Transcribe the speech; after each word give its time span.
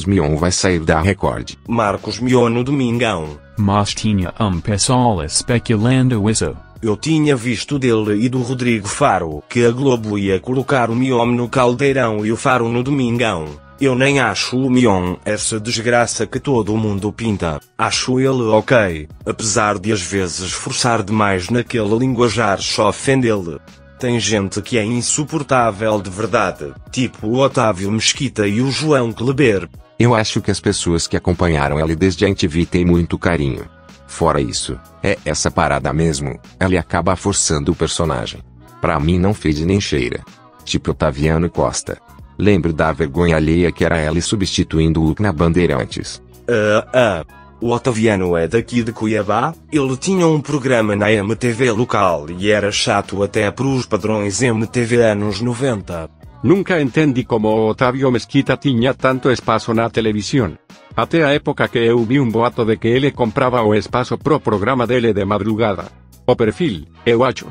Marcos 0.00 0.04
Mion 0.06 0.36
vai 0.36 0.50
sair 0.50 0.80
da 0.80 1.00
Record. 1.00 1.52
Marcos 1.68 2.20
Mion 2.20 2.48
no 2.48 2.64
Domingão. 2.64 3.38
Mas 3.58 3.92
tinha 3.92 4.32
um 4.40 4.60
pessoal 4.60 5.22
especulando 5.22 6.30
isso. 6.30 6.56
Eu 6.82 6.96
tinha 6.96 7.36
visto 7.36 7.78
dele 7.78 8.24
e 8.24 8.28
do 8.28 8.40
Rodrigo 8.40 8.88
Faro 8.88 9.42
que 9.48 9.64
a 9.64 9.70
Globo 9.70 10.16
ia 10.16 10.40
colocar 10.40 10.90
o 10.90 10.96
Mion 10.96 11.26
no 11.26 11.48
Caldeirão 11.48 12.24
e 12.24 12.32
o 12.32 12.36
Faro 12.36 12.68
no 12.68 12.82
Domingão. 12.82 13.46
Eu 13.78 13.94
nem 13.94 14.20
acho 14.20 14.56
o 14.58 14.70
Mion 14.70 15.16
essa 15.24 15.60
desgraça 15.60 16.26
que 16.26 16.40
todo 16.40 16.76
mundo 16.76 17.12
pinta. 17.12 17.60
Acho 17.76 18.18
ele 18.18 18.44
ok, 18.44 19.08
apesar 19.26 19.78
de 19.78 19.92
às 19.92 20.02
vezes 20.02 20.52
forçar 20.52 21.02
demais 21.02 21.50
naquele 21.50 21.98
linguajar 21.98 22.60
só 22.62 22.88
ofendê-lo. 22.88 23.60
Tem 23.98 24.18
gente 24.18 24.62
que 24.62 24.78
é 24.78 24.84
insuportável 24.84 26.00
de 26.00 26.08
verdade, 26.08 26.72
tipo 26.90 27.26
o 27.26 27.38
Otávio 27.38 27.92
Mesquita 27.92 28.48
e 28.48 28.62
o 28.62 28.70
João 28.70 29.12
Kleber. 29.12 29.68
Eu 30.00 30.14
acho 30.14 30.40
que 30.40 30.50
as 30.50 30.58
pessoas 30.58 31.06
que 31.06 31.14
acompanharam 31.14 31.78
ele 31.78 31.94
desde 31.94 32.24
a 32.24 32.28
MTV 32.28 32.64
têm 32.64 32.86
muito 32.86 33.18
carinho. 33.18 33.66
Fora 34.06 34.40
isso, 34.40 34.78
é 35.02 35.18
essa 35.26 35.50
parada 35.50 35.92
mesmo, 35.92 36.40
ele 36.58 36.78
acaba 36.78 37.14
forçando 37.14 37.70
o 37.70 37.74
personagem. 37.74 38.40
Pra 38.80 38.98
mim 38.98 39.18
não 39.18 39.34
fede 39.34 39.66
nem 39.66 39.78
cheira. 39.78 40.24
Tipo 40.64 40.92
Otaviano 40.92 41.50
Costa. 41.50 41.98
Lembro 42.38 42.72
da 42.72 42.90
vergonha 42.92 43.36
alheia 43.36 43.70
que 43.70 43.84
era 43.84 44.00
ele 44.00 44.22
substituindo 44.22 45.04
o 45.04 45.14
na 45.20 45.30
Bandeirantes. 45.30 46.22
Ah, 46.48 46.88
ah. 46.94 47.24
O 47.60 47.70
Otaviano 47.70 48.34
é 48.38 48.48
daqui 48.48 48.82
de 48.82 48.92
Cuiabá, 48.92 49.52
ele 49.70 49.94
tinha 49.98 50.26
um 50.26 50.40
programa 50.40 50.96
na 50.96 51.12
MTV 51.12 51.72
local 51.72 52.24
e 52.30 52.50
era 52.50 52.72
chato 52.72 53.22
até 53.22 53.50
pros 53.50 53.84
padrões 53.84 54.40
MTV 54.40 55.02
anos 55.02 55.42
90. 55.42 56.08
Nunca 56.42 56.80
entendi 56.80 57.24
como 57.24 57.48
o 57.48 57.68
Otávio 57.68 58.10
Mesquita 58.10 58.56
tinha 58.56 58.94
tanto 58.94 59.30
espaço 59.30 59.74
na 59.74 59.90
televisão. 59.90 60.56
Até 60.96 61.22
a 61.22 61.32
época 61.32 61.68
que 61.68 61.78
eu 61.78 62.02
vi 62.04 62.18
um 62.18 62.30
boato 62.30 62.64
de 62.64 62.76
que 62.76 62.88
ele 62.88 63.10
comprava 63.10 63.62
o 63.62 63.74
espaço 63.74 64.16
pro 64.16 64.40
programa 64.40 64.86
dele 64.86 65.12
de 65.12 65.24
madrugada. 65.24 65.84
O 66.26 66.34
perfil, 66.34 66.86
eu 67.04 67.22
acho. 67.22 67.46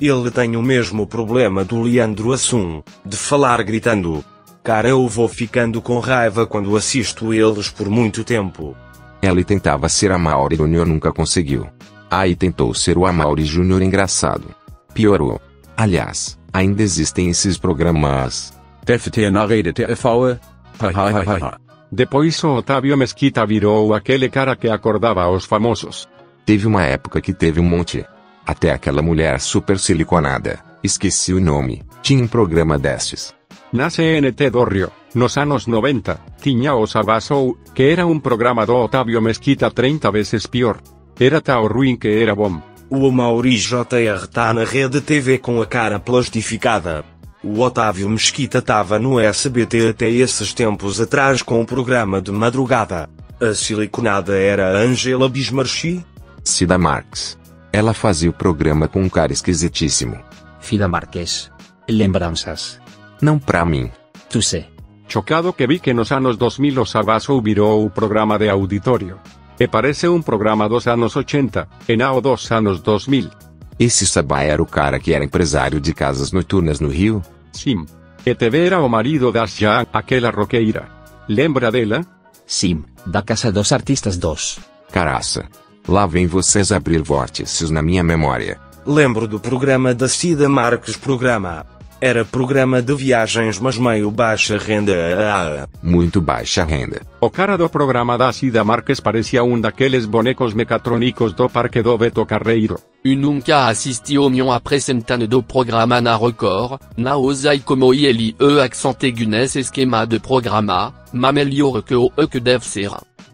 Ele 0.00 0.30
tem 0.30 0.54
o 0.56 0.62
mesmo 0.62 1.06
problema 1.06 1.64
do 1.64 1.80
Leandro 1.80 2.32
Assum, 2.32 2.82
de 3.04 3.16
falar 3.16 3.62
gritando. 3.62 4.22
Cara, 4.62 4.88
eu 4.90 5.08
vou 5.08 5.28
ficando 5.28 5.80
com 5.80 5.98
raiva 5.98 6.46
quando 6.46 6.76
assisto 6.76 7.32
eles 7.32 7.70
por 7.70 7.88
muito 7.88 8.22
tempo. 8.22 8.76
Ele 9.22 9.44
tentava 9.44 9.88
ser 9.88 10.12
a 10.12 10.18
Mauri 10.18 10.56
Júnior 10.56 10.86
nunca 10.86 11.10
conseguiu. 11.10 11.66
Aí 12.10 12.36
tentou 12.36 12.72
ser 12.74 12.96
o 12.96 13.06
Amaury 13.06 13.44
Júnior 13.44 13.82
engraçado. 13.82 14.54
Piorou. 14.94 15.40
Aliás, 15.76 16.38
ainda 16.52 16.82
existem 16.82 17.30
esses 17.30 17.58
programas. 17.58 18.52
FT 18.86 19.30
na 19.30 19.46
rede 19.46 19.72
ha. 19.82 21.58
Depois 21.90 22.42
o 22.44 22.56
Otávio 22.56 22.96
Mesquita 22.96 23.46
virou 23.46 23.94
aquele 23.94 24.28
cara 24.28 24.56
que 24.56 24.68
acordava 24.68 25.28
os 25.28 25.44
famosos. 25.44 26.08
Teve 26.44 26.66
uma 26.66 26.84
época 26.84 27.20
que 27.20 27.32
teve 27.32 27.60
um 27.60 27.64
monte. 27.64 28.04
Até 28.46 28.70
aquela 28.70 29.02
mulher 29.02 29.40
super 29.40 29.78
siliconada, 29.78 30.60
esqueci 30.82 31.32
o 31.32 31.40
nome, 31.40 31.82
tinha 32.02 32.22
um 32.22 32.28
programa 32.28 32.78
destes. 32.78 33.34
Na 33.72 33.90
CNT 33.90 34.50
do 34.50 34.62
Rio, 34.64 34.90
nos 35.14 35.36
anos 35.36 35.66
90, 35.66 36.20
tinha 36.40 36.74
o 36.74 36.86
Sabasou, 36.86 37.58
que 37.74 37.82
era 37.82 38.06
um 38.06 38.20
programa 38.20 38.64
do 38.64 38.76
Otávio 38.76 39.20
Mesquita 39.20 39.70
30 39.70 40.10
vezes 40.12 40.46
pior. 40.46 40.78
Era 41.18 41.40
tão 41.40 41.66
ruim 41.66 41.96
que 41.96 42.08
era 42.08 42.34
bom. 42.34 42.60
O 42.88 43.10
Mauri 43.10 43.56
JR 43.56 44.28
tá 44.32 44.54
na 44.54 44.64
rede 44.64 45.00
TV 45.00 45.38
com 45.38 45.60
a 45.60 45.66
cara 45.66 45.98
plastificada. 45.98 47.04
O 47.42 47.60
Otávio 47.60 48.08
Mesquita 48.08 48.62
tava 48.62 48.98
no 48.98 49.18
SBT 49.18 49.88
até 49.88 50.08
esses 50.08 50.54
tempos 50.54 51.00
atrás 51.00 51.42
com 51.42 51.60
o 51.60 51.66
programa 51.66 52.22
de 52.22 52.30
madrugada. 52.30 53.10
A 53.40 53.54
siliconada 53.54 54.36
era 54.36 54.70
a 54.70 54.82
Angela 54.82 55.28
Bismarchi? 55.28 56.04
Cida 56.44 56.78
Marques. 56.78 57.36
Ela 57.72 57.92
fazia 57.92 58.30
o 58.30 58.32
programa 58.32 58.86
com 58.86 59.02
um 59.02 59.08
cara 59.08 59.32
esquisitíssimo. 59.32 60.18
Fida 60.60 60.86
Marques. 60.86 61.50
Lembranças. 61.88 62.80
Não 63.20 63.38
pra 63.38 63.64
mim. 63.64 63.90
Tu 64.30 64.40
sé. 64.40 64.68
Chocado 65.08 65.52
que 65.52 65.66
vi 65.66 65.78
que 65.78 65.92
nos 65.92 66.10
anos 66.12 66.36
2000 66.36 66.82
o 66.82 66.86
Sabasou 66.86 67.42
virou 67.42 67.84
o 67.84 67.90
programa 67.90 68.38
de 68.38 68.48
auditório. 68.48 69.18
E 69.58 69.66
parece 69.66 70.06
um 70.08 70.20
programa 70.20 70.68
dos 70.68 70.86
anos 70.86 71.16
80, 71.16 71.68
e 71.88 71.96
não 71.96 72.20
dos 72.20 72.50
anos 72.50 72.80
2000. 72.80 73.30
Esse 73.78 74.06
Sabá 74.06 74.42
era 74.42 74.62
o 74.62 74.66
cara 74.66 74.98
que 74.98 75.12
era 75.12 75.24
empresário 75.24 75.80
de 75.80 75.92
casas 75.92 76.32
noturnas 76.32 76.80
no 76.80 76.88
Rio? 76.88 77.22
Sim. 77.52 77.84
E 78.24 78.34
TV 78.34 78.66
era 78.66 78.80
o 78.80 78.88
marido 78.88 79.30
das 79.30 79.56
Já, 79.56 79.86
aquela 79.92 80.30
roqueira. 80.30 80.88
Lembra 81.28 81.70
dela? 81.70 82.00
Sim, 82.46 82.84
da 83.04 83.22
Casa 83.22 83.50
dos 83.50 83.72
Artistas 83.72 84.16
2. 84.16 84.58
Caraça. 84.92 85.46
Lá 85.88 86.06
vem 86.06 86.26
vocês 86.26 86.72
abrir 86.72 87.02
vórtices 87.02 87.70
na 87.70 87.82
minha 87.82 88.02
memória. 88.02 88.58
Lembro 88.84 89.26
do 89.26 89.38
programa 89.38 89.94
da 89.94 90.08
Cida 90.08 90.48
Marques 90.48 90.96
Programa. 90.96 91.66
Era 91.98 92.26
programa 92.26 92.82
de 92.82 92.94
viagens 92.94 93.58
mas 93.58 93.78
meio 93.78 94.10
baixa 94.10 94.58
renda. 94.58 95.66
Muito 95.82 96.20
baixa 96.20 96.62
renda. 96.62 97.00
O 97.20 97.30
cara 97.30 97.56
do 97.56 97.68
programa 97.70 98.18
da 98.18 98.30
Cida 98.32 98.62
Marques 98.62 99.00
parecia 99.00 99.42
um 99.42 99.58
daqueles 99.58 100.04
bonecos 100.04 100.52
mecatrônicos 100.52 101.32
do 101.32 101.48
parque 101.48 101.82
do 101.82 101.96
Beto 101.96 102.26
Carreiro. 102.26 102.78
Eu 103.02 103.16
nunca 103.16 103.68
assisti 103.68 104.16
ao 104.16 104.28
Mion 104.28 104.50
apresentando 104.50 105.26
do 105.26 105.42
programa 105.42 105.98
na 106.00 106.16
Record, 106.18 106.80
na 106.98 107.16
ousai 107.16 107.60
como 107.60 107.94
ele 107.94 108.36
e 108.38 108.60
accent 108.60 109.02
aigu 109.04 109.24
nesse 109.24 109.60
esquema 109.60 110.04
de 110.04 110.20
programa, 110.20 110.92
ma 111.14 111.32
melhor 111.32 111.82
que 111.82 111.94
o 111.94 112.12
e 112.18 112.26
que 112.26 112.40
deve 112.40 112.66
ser. 112.66 112.90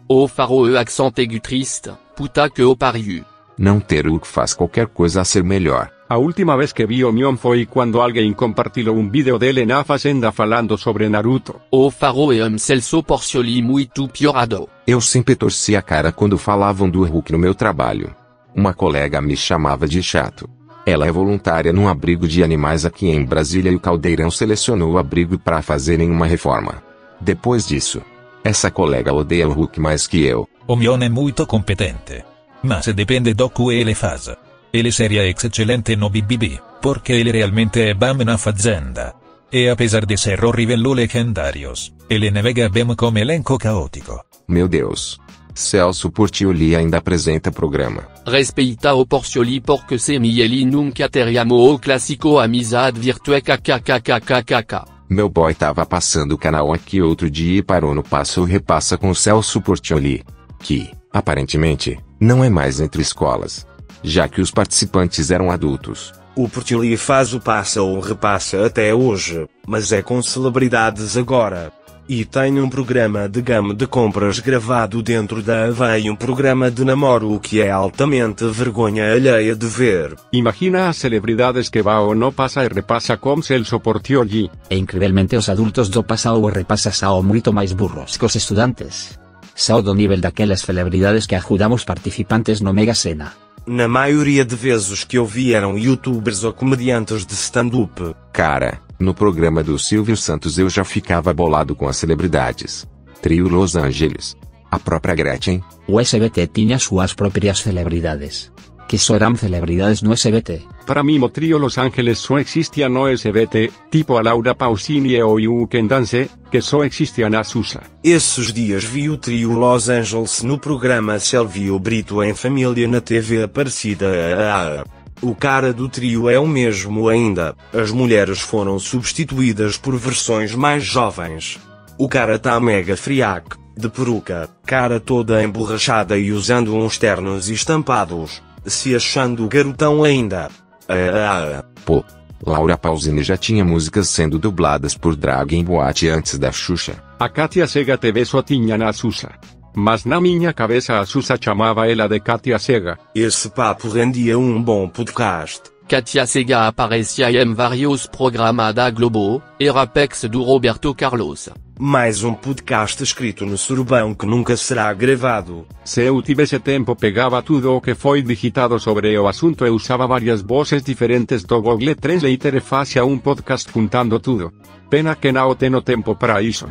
O 0.07 0.25
faro 0.25 0.69
e 0.69 0.77
accent 0.77 1.19
aigu 1.19 1.39
triste, 1.41 1.91
puta 2.15 2.49
que 2.49 2.63
o 2.63 2.77
pariu. 2.77 3.25
Não 3.57 3.79
ter 3.79 4.07
o 4.07 4.19
que 4.19 4.27
faz 4.27 4.53
qualquer 4.53 4.87
coisa 4.87 5.21
a 5.21 5.25
ser 5.25 5.43
melhor. 5.43 5.91
A 6.13 6.17
última 6.19 6.55
vez 6.55 6.71
que 6.71 6.85
vi 6.85 7.03
o 7.03 7.11
Mion 7.11 7.35
foi 7.35 7.65
quando 7.65 7.99
alguém 7.99 8.31
compartilhou 8.33 8.95
um 8.95 9.09
vídeo 9.09 9.39
dele 9.39 9.65
na 9.65 9.83
fazenda 9.83 10.31
falando 10.31 10.77
sobre 10.77 11.09
Naruto. 11.09 11.59
O 11.71 11.89
faro 11.89 12.31
e 12.31 12.43
um 12.43 12.55
Celso 12.55 13.01
Porcioli 13.01 13.63
muito 13.63 14.07
piorado. 14.07 14.69
Eu 14.85 15.01
sempre 15.01 15.35
torci 15.35 15.75
a 15.75 15.81
cara 15.81 16.11
quando 16.11 16.37
falavam 16.37 16.87
do 16.87 17.03
Hulk 17.03 17.31
no 17.31 17.39
meu 17.39 17.55
trabalho. 17.55 18.15
Uma 18.55 18.75
colega 18.75 19.19
me 19.23 19.35
chamava 19.35 19.87
de 19.87 20.03
chato. 20.03 20.47
Ela 20.85 21.07
é 21.07 21.11
voluntária 21.11 21.73
num 21.73 21.87
abrigo 21.87 22.27
de 22.27 22.43
animais 22.43 22.85
aqui 22.85 23.07
em 23.07 23.25
Brasília 23.25 23.71
e 23.71 23.75
o 23.75 23.79
Caldeirão 23.79 24.29
selecionou 24.29 24.91
o 24.91 24.97
abrigo 24.99 25.39
para 25.39 25.63
fazerem 25.63 26.11
uma 26.11 26.27
reforma. 26.27 26.83
Depois 27.19 27.65
disso, 27.65 28.03
essa 28.43 28.69
colega 28.69 29.11
odeia 29.11 29.49
o 29.49 29.51
Hulk 29.51 29.79
mais 29.79 30.05
que 30.05 30.23
eu. 30.23 30.47
O 30.67 30.75
Mion 30.75 31.01
é 31.01 31.09
muito 31.09 31.47
competente. 31.47 32.23
Mas 32.61 32.85
depende 32.93 33.33
do 33.33 33.49
que 33.49 33.71
ele 33.71 33.95
faz. 33.95 34.29
Ele 34.73 34.91
seria 34.91 35.29
excelente 35.29 35.95
no 35.95 36.09
BBB, 36.09 36.59
porque 36.81 37.13
ele 37.13 37.31
realmente 37.31 37.79
é 37.79 37.93
bam 37.93 38.15
na 38.25 38.39
fazenda. 38.39 39.13
E 39.51 39.69
apesar 39.69 40.03
de 40.03 40.17
ser 40.17 40.43
horrível 40.43 40.93
legendários, 40.93 41.93
ele 42.09 42.31
navega 42.31 42.67
bem 42.69 42.87
como 42.95 43.19
elenco 43.19 43.59
caótico. 43.59 44.19
Meu 44.47 44.67
Deus. 44.67 45.19
Celso 45.53 46.11
Portioli 46.11 46.75
ainda 46.75 46.97
apresenta 46.97 47.51
programa. 47.51 48.07
Respeita 48.25 48.95
o 48.95 49.05
Porcioli 49.05 49.61
porque 49.61 49.99
se 49.99 50.15
ele 50.15 50.65
nunca 50.65 51.07
teriamo 51.07 51.53
o 51.53 51.77
clássico 51.77 52.39
amizade 52.39 52.99
virtue 52.99 53.39
kkkkkk. 53.41 54.85
Meu 55.07 55.29
boy 55.29 55.53
tava 55.53 55.85
passando 55.85 56.31
o 56.31 56.37
canal 56.39 56.73
aqui 56.73 56.99
outro 56.99 57.29
dia 57.29 57.59
e 57.59 57.61
parou 57.61 57.93
no 57.93 58.01
passo 58.01 58.43
repassa 58.43 58.97
com 58.97 59.13
Celso 59.13 59.61
Portioli. 59.61 60.23
Que, 60.57 60.89
aparentemente, 61.11 61.99
não 62.19 62.43
é 62.43 62.49
mais 62.49 62.79
entre 62.79 63.03
escolas. 63.03 63.67
Já 64.03 64.27
que 64.27 64.41
os 64.41 64.51
participantes 64.51 65.31
eram 65.31 65.49
adultos. 65.49 66.13
O 66.35 66.49
Portioli 66.49 66.97
faz 66.97 67.33
o 67.33 67.39
passa 67.39 67.81
ou 67.81 67.99
repassa 67.99 68.65
até 68.65 68.93
hoje, 68.93 69.47
mas 69.67 69.91
é 69.91 70.01
com 70.01 70.21
celebridades 70.21 71.15
agora. 71.15 71.71
E 72.09 72.25
tem 72.25 72.59
um 72.59 72.69
programa 72.69 73.29
de 73.29 73.41
gama 73.41 73.73
de 73.73 73.87
compras 73.87 74.39
gravado 74.39 75.01
dentro 75.01 75.41
da 75.41 75.67
Ava 75.67 75.97
e 75.97 76.09
um 76.09 76.15
programa 76.15 76.69
de 76.69 76.83
namoro 76.83 77.31
o 77.31 77.39
que 77.39 77.61
é 77.61 77.71
altamente 77.71 78.43
vergonha 78.45 79.13
alheia 79.13 79.55
de 79.55 79.67
ver. 79.67 80.15
Imagina 80.33 80.89
as 80.89 80.97
celebridades 80.97 81.69
que 81.69 81.81
va 81.81 82.01
ou 82.01 82.13
não 82.13 82.33
passa 82.33 82.65
e 82.65 82.67
repassa 82.67 83.15
com 83.15 83.41
Celso 83.41 83.79
Portioli. 83.79 84.51
E 84.69 84.75
incrivelmente 84.75 85.37
os 85.37 85.47
adultos 85.47 85.87
do 85.87 86.03
pasado 86.03 86.41
o 86.41 86.49
repasa 86.49 86.91
sao 86.91 87.23
muito 87.23 87.53
máis 87.53 87.71
burros 87.71 88.17
que 88.17 88.25
os 88.25 88.35
estudantes. 88.35 89.17
Sao 89.55 89.81
do 89.81 89.93
nivel 89.93 90.19
daquelas 90.19 90.61
celebridades 90.61 91.25
que 91.25 91.35
ajudamos 91.35 91.85
participantes 91.85 92.59
no 92.59 92.73
Mega 92.73 92.95
Sena. 92.95 93.31
Na 93.65 93.87
maioria 93.87 94.43
de 94.43 94.55
vezes 94.55 95.05
que 95.05 95.17
eu 95.17 95.25
vi 95.25 95.53
eram 95.53 95.77
youtubers 95.77 96.43
ou 96.43 96.51
comediantes 96.51 97.25
de 97.25 97.33
stand-up. 97.33 98.13
Cara, 98.33 98.81
no 98.99 99.13
programa 99.13 99.63
do 99.63 99.79
Silvio 99.79 100.17
Santos 100.17 100.57
eu 100.57 100.69
já 100.69 100.83
ficava 100.83 101.33
bolado 101.33 101.73
com 101.73 101.87
as 101.87 101.95
celebridades. 101.95 102.85
Trio 103.21 103.47
Los 103.47 103.77
Angeles. 103.77 104.35
A 104.69 104.77
própria 104.77 105.15
Gretchen. 105.15 105.63
O 105.87 105.97
SBT 105.97 106.47
tinha 106.47 106.77
suas 106.77 107.13
próprias 107.13 107.59
celebridades. 107.59 108.51
Que 108.87 108.97
só 108.97 109.15
eran 109.15 109.37
celebridades 109.37 110.03
no 110.03 110.15
SBT. 110.15 110.67
Para 110.85 111.03
mí 111.03 111.17
Motrío 111.17 111.57
Los 111.57 111.77
Ángeles 111.77 112.19
só 112.19 112.37
existía 112.39 112.89
no 112.89 113.07
SBT, 113.07 113.71
tipo 113.89 114.17
a 114.17 114.23
Laura 114.23 114.53
Pausini 114.53 115.15
e 115.15 115.23
o 115.23 115.39
You 115.39 115.67
Can 115.67 115.87
Dance, 115.87 116.29
que 116.51 116.61
só 116.61 116.83
existia 116.83 117.29
na 117.29 117.43
Susa. 117.43 117.81
Esses 118.03 118.53
dias 118.53 118.83
vi 118.83 119.09
o 119.09 119.17
trio 119.17 119.53
Los 119.53 119.89
Angeles 119.89 120.43
no 120.43 120.57
programa 120.57 121.19
Selvio 121.19 121.79
Brito 121.79 122.21
em 122.21 122.33
Família 122.33 122.87
na 122.87 122.99
TV 122.99 123.43
Aparecida. 123.43 124.83
O 125.21 125.33
cara 125.33 125.71
do 125.71 125.87
trio 125.87 126.29
é 126.29 126.37
o 126.37 126.45
mesmo 126.45 127.07
ainda. 127.07 127.55
As 127.71 127.91
mulheres 127.91 128.41
foram 128.41 128.77
substituídas 128.77 129.77
por 129.77 129.95
versões 129.95 130.53
mais 130.53 130.83
jovens. 130.83 131.57
O 131.97 132.09
cara 132.09 132.37
tá 132.37 132.59
mega 132.59 132.97
friaque, 132.97 133.55
de 133.77 133.87
peruca, 133.87 134.49
cara 134.65 134.99
toda 134.99 135.41
emborrachada 135.41 136.17
e 136.17 136.33
usando 136.33 136.75
uns 136.75 136.97
ternos 136.97 137.49
estampados, 137.49 138.41
se 138.65 138.95
achando 138.95 139.47
garotão 139.47 140.03
ainda. 140.03 140.49
Ah, 140.87 141.59
ah, 141.59 141.63
Pô, 141.85 142.03
Laura 142.45 142.77
Pausini 142.77 143.23
já 143.23 143.37
tinha 143.37 143.63
músicas 143.63 144.09
sendo 144.09 144.37
dubladas 144.37 144.95
por 144.95 145.15
drag 145.15 145.55
em 145.55 145.63
boate 145.63 146.09
antes 146.09 146.37
da 146.37 146.51
Xuxa. 146.51 146.95
A 147.19 147.29
Katia 147.29 147.67
Sega 147.67 147.97
TV 147.97 148.25
só 148.25 148.41
tinha 148.41 148.77
na 148.77 148.91
Susa. 148.91 149.31
Mas 149.75 150.05
na 150.05 150.21
minha 150.21 150.53
cabeça 150.53 150.99
a 150.99 151.05
Susa 151.05 151.37
chamava 151.39 151.89
ela 151.89 152.07
de 152.07 152.19
Katia 152.19 152.59
Sega. 152.59 152.97
esse 153.15 153.49
papo 153.49 153.89
rendia 153.89 154.37
um 154.37 154.61
bom 154.61 154.87
podcast. 154.87 155.72
Katia 155.93 156.25
Sega 156.25 156.65
aparecia 156.65 157.29
em 157.29 157.53
vários 157.53 158.07
programas 158.07 158.73
da 158.73 158.89
Globo, 158.89 159.43
era 159.59 159.85
pex 159.85 160.23
do 160.23 160.41
Roberto 160.41 160.91
Carlos. 160.95 161.49
Mais 161.77 162.23
um 162.23 162.33
podcast 162.33 163.03
escrito 163.03 163.45
no 163.45 163.59
surubão 163.59 164.15
que 164.15 164.25
nunca 164.25 164.57
será 164.57 164.91
gravado. 164.91 165.67
Se 165.85 166.01
eu 166.01 166.19
tivesse 166.23 166.57
tempo 166.57 166.95
pegava 166.95 167.43
tudo 167.43 167.75
o 167.75 167.79
que 167.79 167.93
foi 167.93 168.23
digitado 168.23 168.79
sobre 168.79 169.15
o 169.19 169.27
assunto 169.27 169.67
e 169.67 169.69
usava 169.69 170.07
várias 170.07 170.41
vozes 170.41 170.81
diferentes 170.81 171.43
do 171.43 171.61
Google 171.61 171.93
Translator 171.93 172.55
e 172.55 172.59
fazia 172.59 173.05
um 173.05 173.19
podcast 173.19 173.71
juntando 173.71 174.19
tudo. 174.19 174.51
Pena 174.89 175.15
que 175.15 175.31
não 175.31 175.53
tenho 175.53 175.79
tempo 175.79 176.15
para 176.15 176.41
isso. 176.41 176.67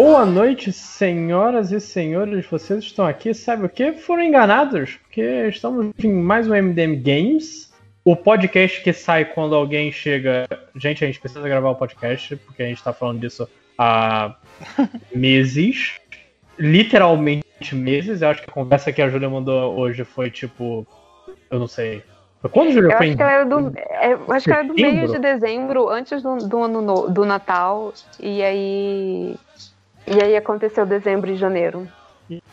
Boa 0.00 0.24
noite, 0.24 0.70
senhoras 0.72 1.72
e 1.72 1.80
senhores. 1.80 2.46
Vocês 2.46 2.84
estão 2.84 3.04
aqui, 3.04 3.34
sabe 3.34 3.66
o 3.66 3.68
que? 3.68 3.94
Foram 3.94 4.22
enganados, 4.22 4.94
porque 5.02 5.20
estamos 5.48 5.90
em 6.04 6.12
mais 6.12 6.48
um 6.48 6.54
MDM 6.54 6.94
Games, 7.02 7.72
o 8.04 8.14
podcast 8.14 8.80
que 8.80 8.92
sai 8.92 9.24
quando 9.24 9.56
alguém 9.56 9.90
chega. 9.90 10.46
Gente, 10.76 11.02
a 11.02 11.06
gente 11.08 11.18
precisa 11.18 11.48
gravar 11.48 11.70
o 11.70 11.74
podcast, 11.74 12.36
porque 12.36 12.62
a 12.62 12.66
gente 12.66 12.80
tá 12.80 12.92
falando 12.92 13.18
disso 13.18 13.48
há 13.76 14.36
meses. 15.12 15.96
Literalmente 16.56 17.74
meses. 17.74 18.22
Eu 18.22 18.28
acho 18.28 18.44
que 18.44 18.50
a 18.50 18.52
conversa 18.52 18.92
que 18.92 19.02
a 19.02 19.08
Júlia 19.08 19.28
mandou 19.28 19.76
hoje 19.76 20.04
foi 20.04 20.30
tipo. 20.30 20.86
Eu 21.50 21.58
não 21.58 21.66
sei. 21.66 22.04
Foi 22.40 22.48
quando, 22.48 22.70
Júlia? 22.70 22.92
Eu 22.92 22.96
Foi 22.98 23.06
acho 23.06 23.14
em- 23.14 23.16
que 23.16 23.22
era 23.24 23.44
do, 23.44 23.72
é, 23.76 24.12
eu 24.12 24.32
acho 24.32 24.44
que 24.44 24.52
era 24.52 24.62
do 24.62 24.74
meio 24.74 25.08
de 25.08 25.18
dezembro, 25.18 25.88
antes 25.88 26.22
do, 26.22 26.36
do, 26.36 26.62
ano 26.62 26.80
no- 26.80 27.10
do 27.10 27.24
Natal, 27.24 27.92
e 28.20 28.44
aí. 28.44 29.34
E 30.10 30.22
aí 30.22 30.36
aconteceu 30.36 30.86
dezembro 30.86 31.30
e 31.30 31.36
janeiro. 31.36 31.86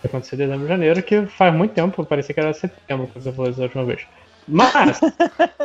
aconteceu 0.03 0.35
em 0.35 0.39
dezembro 0.39 0.63
de 0.63 0.67
janeiro, 0.67 1.03
que 1.03 1.25
faz 1.25 1.53
muito 1.53 1.73
tempo, 1.73 2.05
parecia 2.05 2.33
que 2.33 2.39
era 2.39 2.53
setembro 2.53 3.07
quando 3.07 3.23
você 3.23 3.31
falou 3.31 3.49
isso 3.49 3.59
da 3.59 3.65
última 3.65 3.85
vez. 3.85 4.05
Mas, 4.47 4.99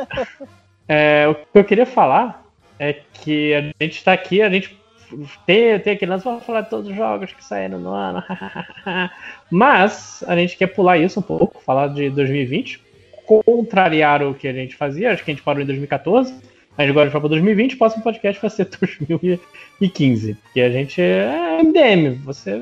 é, 0.87 1.27
o 1.27 1.35
que 1.35 1.59
eu 1.59 1.63
queria 1.63 1.85
falar 1.85 2.45
é 2.79 2.93
que 3.13 3.53
a 3.53 3.83
gente 3.83 3.97
está 3.97 4.13
aqui, 4.13 4.41
a 4.41 4.49
gente 4.49 4.79
tem, 5.45 5.77
tem 5.79 5.93
aquele 5.93 6.11
lance, 6.11 6.23
vamos 6.23 6.43
falar 6.43 6.61
de 6.61 6.69
todos 6.69 6.89
os 6.89 6.95
jogos 6.95 7.33
que 7.33 7.43
saíram 7.43 7.77
no 7.79 7.91
ano, 7.91 8.23
mas 9.51 10.23
a 10.27 10.35
gente 10.35 10.57
quer 10.57 10.67
pular 10.67 10.97
isso 10.97 11.19
um 11.19 11.23
pouco, 11.23 11.61
falar 11.61 11.89
de 11.89 12.09
2020, 12.09 12.81
contrariar 13.25 14.23
o 14.23 14.33
que 14.33 14.47
a 14.47 14.53
gente 14.53 14.75
fazia, 14.75 15.11
acho 15.11 15.23
que 15.23 15.31
a 15.31 15.33
gente 15.33 15.43
parou 15.43 15.61
em 15.61 15.65
2014, 15.65 16.33
a 16.77 16.81
gente 16.81 16.91
agora 16.91 17.09
vai 17.09 17.19
para 17.19 17.29
2020, 17.29 17.75
o 17.75 17.77
próximo 17.77 18.03
podcast 18.03 18.41
vai 18.41 18.49
ser 18.49 18.65
2015, 19.91 20.35
porque 20.35 20.61
a 20.61 20.69
gente 20.69 21.01
é 21.01 21.61
MDM, 21.63 22.15
você, 22.23 22.61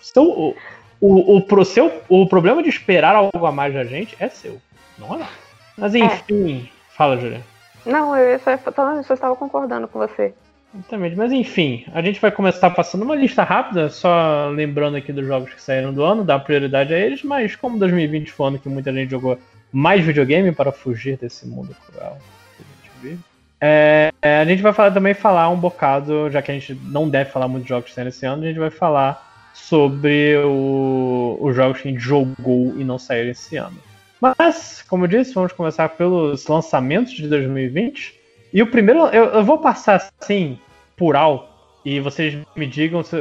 seu, 0.00 0.22
o, 0.24 0.56
o, 1.00 1.36
o, 1.36 1.40
pro- 1.42 1.64
seu, 1.64 1.92
o 2.08 2.26
problema 2.28 2.62
de 2.62 2.68
esperar 2.68 3.16
algo 3.16 3.44
a 3.44 3.50
mais 3.50 3.74
da 3.74 3.84
gente 3.84 4.16
é 4.20 4.28
seu, 4.28 4.60
não 4.96 5.16
é 5.16 5.18
não. 5.18 5.28
Mas 5.76 5.94
enfim, 5.94 6.68
fala, 6.96 7.18
Julia. 7.18 7.40
Não, 7.84 8.16
eu 8.16 8.38
só 8.38 8.52
eu 8.52 9.14
estava 9.14 9.34
concordando 9.34 9.88
com 9.88 9.98
você. 9.98 10.32
Exatamente, 10.74 11.16
mas 11.16 11.32
enfim, 11.32 11.84
a 11.92 12.00
gente 12.00 12.20
vai 12.20 12.30
começar 12.30 12.70
passando 12.70 13.02
uma 13.02 13.16
lista 13.16 13.42
rápida, 13.42 13.90
só 13.90 14.48
lembrando 14.48 14.96
aqui 14.96 15.12
dos 15.12 15.26
jogos 15.26 15.52
que 15.52 15.60
saíram 15.60 15.92
do 15.92 16.02
ano, 16.02 16.24
dar 16.24 16.38
prioridade 16.38 16.94
a 16.94 16.98
eles, 16.98 17.22
mas 17.22 17.56
como 17.56 17.78
2020 17.78 18.30
foi 18.32 18.44
o 18.44 18.48
ano 18.48 18.58
que 18.58 18.68
muita 18.68 18.92
gente 18.92 19.10
jogou 19.10 19.38
mais 19.72 20.02
videogame 20.04 20.52
para 20.52 20.70
fugir 20.72 21.18
desse 21.18 21.46
mundo 21.46 21.76
cruel 21.86 22.16
que 22.56 22.62
a 22.62 22.66
gente 22.86 23.02
vive. 23.02 23.20
É, 23.64 24.10
é, 24.20 24.38
a 24.38 24.44
gente 24.44 24.60
vai 24.60 24.72
falar, 24.72 24.90
também 24.90 25.14
falar 25.14 25.48
um 25.48 25.56
bocado, 25.56 26.28
já 26.30 26.42
que 26.42 26.50
a 26.50 26.54
gente 26.54 26.74
não 26.86 27.08
deve 27.08 27.30
falar 27.30 27.46
muito 27.46 27.62
de 27.62 27.68
jogos 27.68 27.88
que 27.90 27.94
saíram 27.94 28.08
esse 28.08 28.26
ano, 28.26 28.42
a 28.42 28.46
gente 28.46 28.58
vai 28.58 28.70
falar 28.70 29.50
sobre 29.54 30.36
o- 30.38 31.38
os 31.40 31.54
jogos 31.54 31.80
que 31.80 31.86
a 31.86 31.90
gente 31.92 32.00
jogou 32.02 32.74
e 32.76 32.82
não 32.82 32.98
saíram 32.98 33.30
esse 33.30 33.56
ano. 33.56 33.76
Mas, 34.20 34.82
como 34.88 35.04
eu 35.04 35.08
disse, 35.08 35.32
vamos 35.32 35.52
começar 35.52 35.88
pelos 35.90 36.46
lançamentos 36.48 37.12
de 37.12 37.28
2020. 37.28 38.18
E 38.52 38.60
o 38.62 38.66
primeiro, 38.66 39.06
eu, 39.06 39.26
eu 39.26 39.44
vou 39.44 39.58
passar 39.58 40.10
assim, 40.20 40.58
por 40.96 41.14
alto, 41.14 41.48
e 41.84 42.00
vocês 42.00 42.36
me 42.56 42.66
digam, 42.66 43.02
se- 43.04 43.16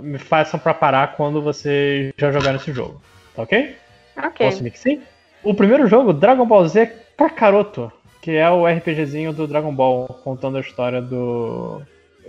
me 0.00 0.16
façam 0.18 0.58
pra 0.58 0.72
parar 0.72 1.14
quando 1.16 1.42
vocês 1.42 2.12
já 2.16 2.32
jogaram 2.32 2.56
esse 2.56 2.72
jogo. 2.72 3.00
Tá 3.36 3.42
ok? 3.42 3.76
Ok. 4.16 4.46
Posso 4.46 4.64
que 4.64 4.78
sim? 4.78 5.00
O 5.42 5.52
primeiro 5.54 5.86
jogo, 5.86 6.12
Dragon 6.12 6.46
Ball 6.46 6.66
Z 6.68 6.86
Kakaroto, 7.16 7.90
que 8.22 8.30
é 8.30 8.48
o 8.48 8.64
RPGzinho 8.64 9.32
do 9.32 9.48
Dragon 9.48 9.74
Ball, 9.74 10.06
contando 10.22 10.56
a 10.56 10.60
história 10.60 11.02
do. 11.02 11.82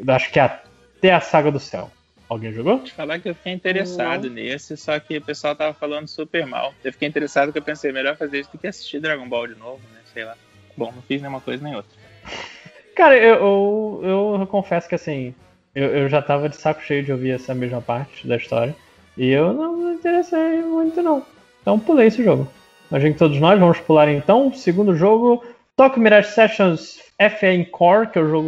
Acho 0.07 0.31
que 0.31 0.39
é 0.39 0.43
até 0.43 1.13
a 1.13 1.21
Saga 1.21 1.51
do 1.51 1.59
Céu. 1.59 1.89
Alguém 2.27 2.51
jogou? 2.51 2.79
Te 2.79 2.91
falar 2.91 3.19
que 3.19 3.29
eu 3.29 3.35
fiquei 3.35 3.53
interessado 3.53 4.27
nesse, 4.27 4.75
só 4.75 4.99
que 4.99 5.17
o 5.17 5.21
pessoal 5.21 5.55
tava 5.55 5.71
falando 5.71 6.07
super 6.07 6.47
mal. 6.47 6.73
Eu 6.83 6.91
fiquei 6.91 7.07
interessado 7.07 7.47
porque 7.47 7.59
eu 7.59 7.63
pensei, 7.63 7.91
melhor 7.91 8.17
fazer 8.17 8.39
isso 8.39 8.51
do 8.51 8.57
que 8.57 8.65
assistir 8.65 8.99
Dragon 8.99 9.29
Ball 9.29 9.47
de 9.47 9.55
novo, 9.55 9.81
né? 9.93 9.99
Sei 10.11 10.25
lá. 10.25 10.35
Bom, 10.75 10.91
não 10.91 11.01
fiz 11.03 11.21
nenhuma 11.21 11.41
coisa 11.41 11.63
nem 11.63 11.75
outra. 11.75 11.91
Cara, 12.95 13.15
eu, 13.15 14.01
eu, 14.03 14.37
eu 14.39 14.47
confesso 14.47 14.89
que 14.89 14.95
assim, 14.95 15.35
eu, 15.75 15.89
eu 15.89 16.09
já 16.09 16.23
tava 16.23 16.49
de 16.49 16.55
saco 16.55 16.81
cheio 16.81 17.03
de 17.03 17.11
ouvir 17.11 17.31
essa 17.31 17.53
mesma 17.53 17.81
parte 17.81 18.27
da 18.27 18.35
história. 18.35 18.75
E 19.15 19.29
eu 19.29 19.53
não 19.53 19.77
me 19.77 19.93
interessei 19.93 20.63
muito 20.63 21.03
não. 21.03 21.23
Então 21.61 21.79
pulei 21.79 22.07
esse 22.07 22.23
jogo. 22.23 22.51
Imagino 22.89 23.13
que 23.13 23.19
todos 23.19 23.39
nós 23.39 23.59
vamos 23.59 23.79
pular 23.79 24.09
então. 24.09 24.51
Segundo 24.53 24.95
jogo, 24.95 25.43
Tokyo 25.75 26.01
Mirage 26.01 26.29
Sessions 26.29 26.99
FN 27.19 27.63
Core, 27.71 28.07
que 28.07 28.19
é 28.19 28.21
o 28.21 28.29
jogo 28.29 28.47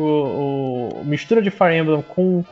o, 1.00 1.03
mistura 1.05 1.41
de 1.41 1.50
Fire 1.50 1.75
Emblem 1.75 2.03
com 2.03 2.44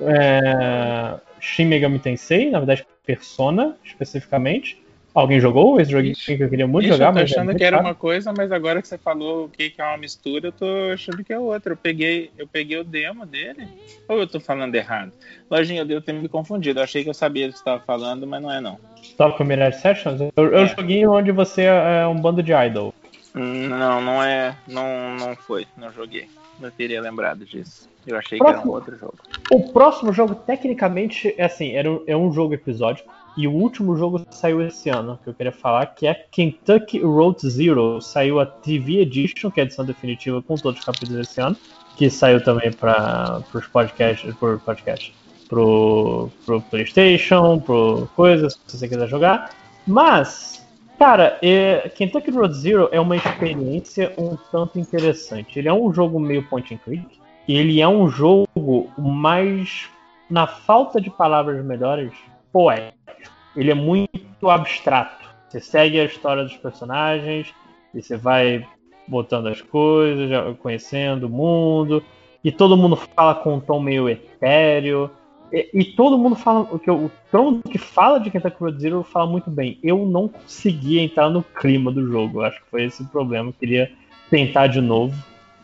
é, 0.00 1.20
Shin 1.40 1.66
Megami 1.66 1.98
Tensei, 1.98 2.50
na 2.50 2.58
verdade 2.58 2.86
Persona 3.04 3.76
especificamente. 3.84 4.82
Alguém 5.14 5.38
jogou 5.38 5.78
esse 5.80 5.92
joguinho 5.92 6.14
que 6.16 6.42
eu 6.42 6.48
queria 6.48 6.66
muito 6.66 6.86
Ixi, 6.86 6.94
jogar, 6.94 7.10
eu 7.10 7.12
tô 7.12 7.20
mas 7.20 7.30
é 7.30 7.34
achando 7.34 7.44
muito 7.44 7.58
que 7.58 7.64
era 7.64 7.76
caro. 7.76 7.88
uma 7.88 7.94
coisa, 7.94 8.32
mas 8.36 8.50
agora 8.50 8.82
que 8.82 8.88
você 8.88 8.98
falou 8.98 9.44
o 9.44 9.48
que 9.48 9.70
que 9.70 9.80
é 9.80 9.84
uma 9.84 9.96
mistura, 9.98 10.48
eu 10.48 10.52
tô 10.52 10.66
achando 10.92 11.22
que 11.22 11.32
é 11.32 11.38
outra. 11.38 11.74
Eu 11.74 11.76
peguei, 11.76 12.30
eu 12.36 12.48
peguei 12.48 12.78
o 12.78 12.82
demo 12.82 13.24
dele. 13.24 13.68
Ou 14.08 14.18
eu 14.18 14.26
tô 14.26 14.40
falando 14.40 14.74
errado? 14.74 15.12
Lojinha, 15.48 15.82
eu 15.82 15.86
devo 15.86 16.00
ter 16.00 16.14
me 16.14 16.28
confundido. 16.28 16.80
Eu 16.80 16.84
achei 16.84 17.04
que 17.04 17.10
eu 17.10 17.14
sabia 17.14 17.46
do 17.46 17.52
que 17.52 17.58
você 17.58 17.64
tava 17.64 17.80
falando, 17.84 18.26
mas 18.26 18.42
não 18.42 18.50
é 18.50 18.60
não. 18.60 18.76
Tokyo 19.16 19.44
Mirage 19.44 19.78
Sessions 19.80 20.20
é 20.20 20.24
o 20.34 20.44
é 20.46 20.62
o 20.62 20.64
É. 20.64 20.66
joguinho 20.66 21.12
onde 21.12 21.30
você 21.30 21.62
é 21.64 22.04
um 22.08 22.16
bando 22.16 22.42
de 22.42 22.52
idol. 22.52 22.92
Não, 23.34 24.00
não 24.00 24.22
é. 24.22 24.56
Não, 24.68 25.14
não 25.16 25.34
foi. 25.36 25.66
Não 25.76 25.90
joguei. 25.92 26.28
Não 26.60 26.70
teria 26.70 27.00
lembrado 27.00 27.44
disso. 27.44 27.88
Eu 28.06 28.16
achei 28.16 28.38
que 28.38 28.44
era 28.44 28.52
um 28.58 28.62
Próximo. 28.62 28.72
outro 28.74 28.96
jogo. 28.98 29.14
O 29.50 29.72
próximo 29.72 30.12
jogo, 30.12 30.34
tecnicamente, 30.34 31.34
é 31.38 31.44
assim, 31.44 31.72
era 31.72 31.90
um- 31.90 32.02
é 32.06 32.16
um 32.16 32.32
jogo 32.32 32.54
episódico. 32.54 33.10
E 33.36 33.48
o 33.48 33.52
último 33.52 33.96
jogo 33.96 34.24
saiu 34.30 34.62
esse 34.64 34.88
ano, 34.90 35.18
que 35.24 35.28
eu 35.28 35.34
queria 35.34 35.50
falar, 35.50 35.86
que 35.86 36.06
é 36.06 36.14
Kentucky 36.30 37.00
Road 37.00 37.40
Zero. 37.48 38.00
Saiu 38.00 38.38
a 38.38 38.46
TV 38.46 39.00
Edition, 39.00 39.50
que 39.50 39.58
é 39.58 39.64
a 39.64 39.66
edição 39.66 39.84
definitiva 39.84 40.40
com 40.40 40.54
todos 40.54 40.78
os 40.78 40.84
capítulos 40.86 41.16
desse 41.26 41.40
ano. 41.40 41.56
Que 41.96 42.08
saiu 42.10 42.42
também 42.44 42.72
para 42.72 43.42
os 43.52 43.66
podcasts, 43.66 44.32
por 44.36 44.60
podcast, 44.60 45.12
pro, 45.48 46.30
pro 46.46 46.60
Playstation, 46.60 47.58
pro 47.58 48.08
coisas, 48.14 48.60
se 48.66 48.78
você 48.78 48.86
quiser 48.88 49.08
jogar. 49.08 49.50
Mas, 49.86 50.63
cara, 50.98 51.38
é, 51.42 51.90
Kentucky 51.94 52.30
Road 52.30 52.54
Zero 52.54 52.88
é 52.92 53.00
uma 53.00 53.16
experiência 53.16 54.12
um 54.18 54.36
tanto 54.50 54.78
interessante. 54.78 55.58
Ele 55.58 55.68
é 55.68 55.72
um 55.72 55.92
jogo 55.92 56.18
meio 56.18 56.42
point 56.48 56.74
and 56.74 56.78
click. 56.78 57.20
Ele 57.48 57.80
é 57.80 57.88
um 57.88 58.08
jogo 58.08 58.90
mais, 58.96 59.88
na 60.30 60.46
falta 60.46 61.00
de 61.00 61.10
palavras 61.10 61.64
melhores, 61.64 62.12
poético. 62.52 62.94
Ele 63.56 63.70
é 63.70 63.74
muito 63.74 64.48
abstrato. 64.48 65.24
Você 65.48 65.60
segue 65.60 66.00
a 66.00 66.04
história 66.04 66.42
dos 66.42 66.56
personagens 66.56 67.54
e 67.94 68.02
você 68.02 68.16
vai 68.16 68.66
botando 69.06 69.48
as 69.48 69.60
coisas, 69.60 70.28
conhecendo 70.58 71.26
o 71.26 71.30
mundo, 71.30 72.02
e 72.42 72.50
todo 72.50 72.76
mundo 72.76 72.96
fala 72.96 73.34
com 73.34 73.54
um 73.54 73.60
tom 73.60 73.80
meio 73.80 74.08
etéreo. 74.08 75.10
E, 75.72 75.84
todo 75.84 76.18
mundo 76.18 76.34
fala. 76.34 76.66
Que 76.78 76.90
eu- 76.90 77.10
todo 77.30 77.44
mundo 77.44 77.62
que 77.68 77.78
fala 77.78 78.18
de 78.18 78.30
Kentucky 78.30 78.56
Road 78.60 78.80
Zero 78.80 79.02
fala 79.04 79.30
muito 79.30 79.50
bem. 79.50 79.78
Eu 79.82 80.04
não 80.06 80.26
consegui 80.26 80.98
entrar 80.98 81.30
no 81.30 81.42
clima 81.42 81.92
do 81.92 82.06
jogo. 82.10 82.42
Acho 82.42 82.60
que 82.62 82.70
foi 82.70 82.84
esse 82.84 83.02
o 83.02 83.06
problema. 83.06 83.50
Eu 83.50 83.54
queria 83.54 83.90
tentar 84.30 84.66
de 84.66 84.80
novo. 84.80 85.14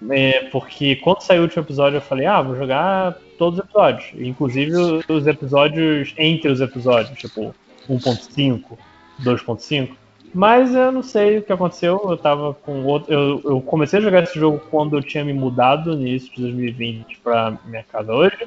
É, 0.09 0.44
porque 0.50 0.97
quando 0.97 1.20
saiu 1.23 1.40
o 1.40 1.44
último 1.44 1.62
episódio, 1.62 1.97
eu 1.99 2.00
falei, 2.00 2.25
ah, 2.25 2.40
vou 2.40 2.56
jogar 2.56 3.18
todos 3.37 3.59
os 3.59 3.64
episódios. 3.64 4.12
Inclusive 4.18 4.73
os 5.09 5.26
episódios 5.26 6.14
entre 6.16 6.50
os 6.50 6.61
episódios, 6.61 7.18
tipo 7.18 7.54
1.5, 7.88 8.78
2.5. 9.23 9.97
Mas 10.32 10.75
eu 10.75 10.92
não 10.92 11.02
sei 11.02 11.38
o 11.38 11.42
que 11.42 11.52
aconteceu. 11.52 12.00
Eu 12.09 12.16
tava 12.16 12.54
com 12.54 12.85
outro. 12.85 13.12
Eu, 13.12 13.40
eu 13.44 13.61
comecei 13.61 13.99
a 13.99 14.02
jogar 14.02 14.23
esse 14.23 14.38
jogo 14.38 14.61
quando 14.70 14.97
eu 14.97 15.02
tinha 15.02 15.25
me 15.25 15.32
mudado 15.32 15.97
no 15.97 16.00
início 16.06 16.32
de 16.32 16.40
2020 16.42 17.18
pra 17.18 17.59
minha 17.66 17.82
casa 17.82 18.12
hoje. 18.14 18.38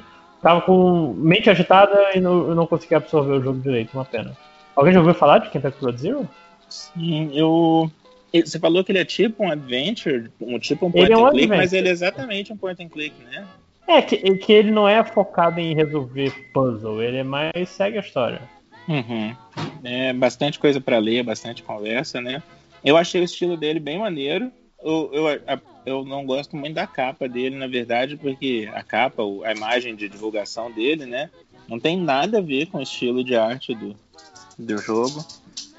Tava 0.44 0.60
com 0.60 1.14
mente 1.16 1.48
agitada 1.48 2.14
e 2.14 2.20
não, 2.20 2.48
eu 2.48 2.54
não 2.54 2.66
consegui 2.66 2.94
absorver 2.94 3.32
o 3.32 3.42
jogo 3.42 3.60
direito, 3.60 3.94
uma 3.94 4.04
pena. 4.04 4.36
Alguém 4.76 4.92
já 4.92 4.98
ouviu 4.98 5.14
falar 5.14 5.38
de 5.38 5.48
Kentucky 5.48 5.82
Road 5.82 5.98
Zero? 5.98 6.28
Sim, 6.68 7.30
eu. 7.32 7.90
Você 8.30 8.58
falou 8.58 8.84
que 8.84 8.92
ele 8.92 8.98
é 8.98 9.06
tipo 9.06 9.42
um 9.42 9.50
adventure, 9.50 10.30
um 10.38 10.58
tipo 10.58 10.84
um 10.84 10.92
point 10.92 11.10
Ele 11.10 11.14
é 11.14 11.16
um 11.16 11.26
and 11.26 11.30
click, 11.30 11.44
adventure. 11.44 11.56
mas 11.56 11.72
ele 11.72 11.88
é 11.88 11.92
exatamente 11.92 12.52
um 12.52 12.58
point 12.58 12.82
and 12.84 12.90
click, 12.90 13.14
né? 13.24 13.46
É, 13.88 14.02
que, 14.02 14.18
que 14.36 14.52
ele 14.52 14.70
não 14.70 14.86
é 14.86 15.02
focado 15.02 15.58
em 15.60 15.74
resolver 15.74 16.30
puzzle, 16.52 17.02
ele 17.02 17.16
é 17.16 17.22
mais 17.22 17.66
segue 17.70 17.96
a 17.96 18.02
história. 18.02 18.42
Uhum. 18.86 19.34
É 19.82 20.12
bastante 20.12 20.58
coisa 20.58 20.78
pra 20.78 20.98
ler, 20.98 21.22
bastante 21.22 21.62
conversa, 21.62 22.20
né? 22.20 22.42
Eu 22.84 22.98
achei 22.98 23.22
o 23.22 23.24
estilo 23.24 23.56
dele 23.56 23.80
bem 23.80 23.98
maneiro. 23.98 24.52
Eu, 24.84 25.10
eu, 25.12 25.60
eu 25.86 26.04
não 26.04 26.26
gosto 26.26 26.56
muito 26.56 26.74
da 26.74 26.86
capa 26.86 27.26
dele, 27.26 27.56
na 27.56 27.66
verdade, 27.66 28.16
porque 28.16 28.68
a 28.72 28.82
capa, 28.82 29.22
a 29.44 29.52
imagem 29.52 29.96
de 29.96 30.08
divulgação 30.08 30.70
dele, 30.70 31.06
né? 31.06 31.30
Não 31.66 31.80
tem 31.80 31.98
nada 31.98 32.38
a 32.38 32.42
ver 32.42 32.66
com 32.66 32.78
o 32.78 32.82
estilo 32.82 33.24
de 33.24 33.34
arte 33.34 33.74
do, 33.74 33.96
do 34.58 34.78
jogo. 34.78 35.24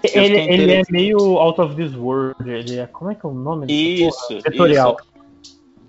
Ele, 0.03 0.37
ele 0.37 0.73
é 0.73 0.81
meio 0.89 1.19
out 1.37 1.59
of 1.61 1.75
this 1.75 1.95
world, 1.95 2.49
ele 2.49 2.77
é. 2.77 2.87
Como 2.87 3.11
é 3.11 3.15
que 3.15 3.25
é 3.25 3.29
o 3.29 3.33
nome 3.33 3.67
Isso, 3.71 4.27
porra? 4.27 4.41
Vetorial. 4.41 4.97
isso. 4.99 5.15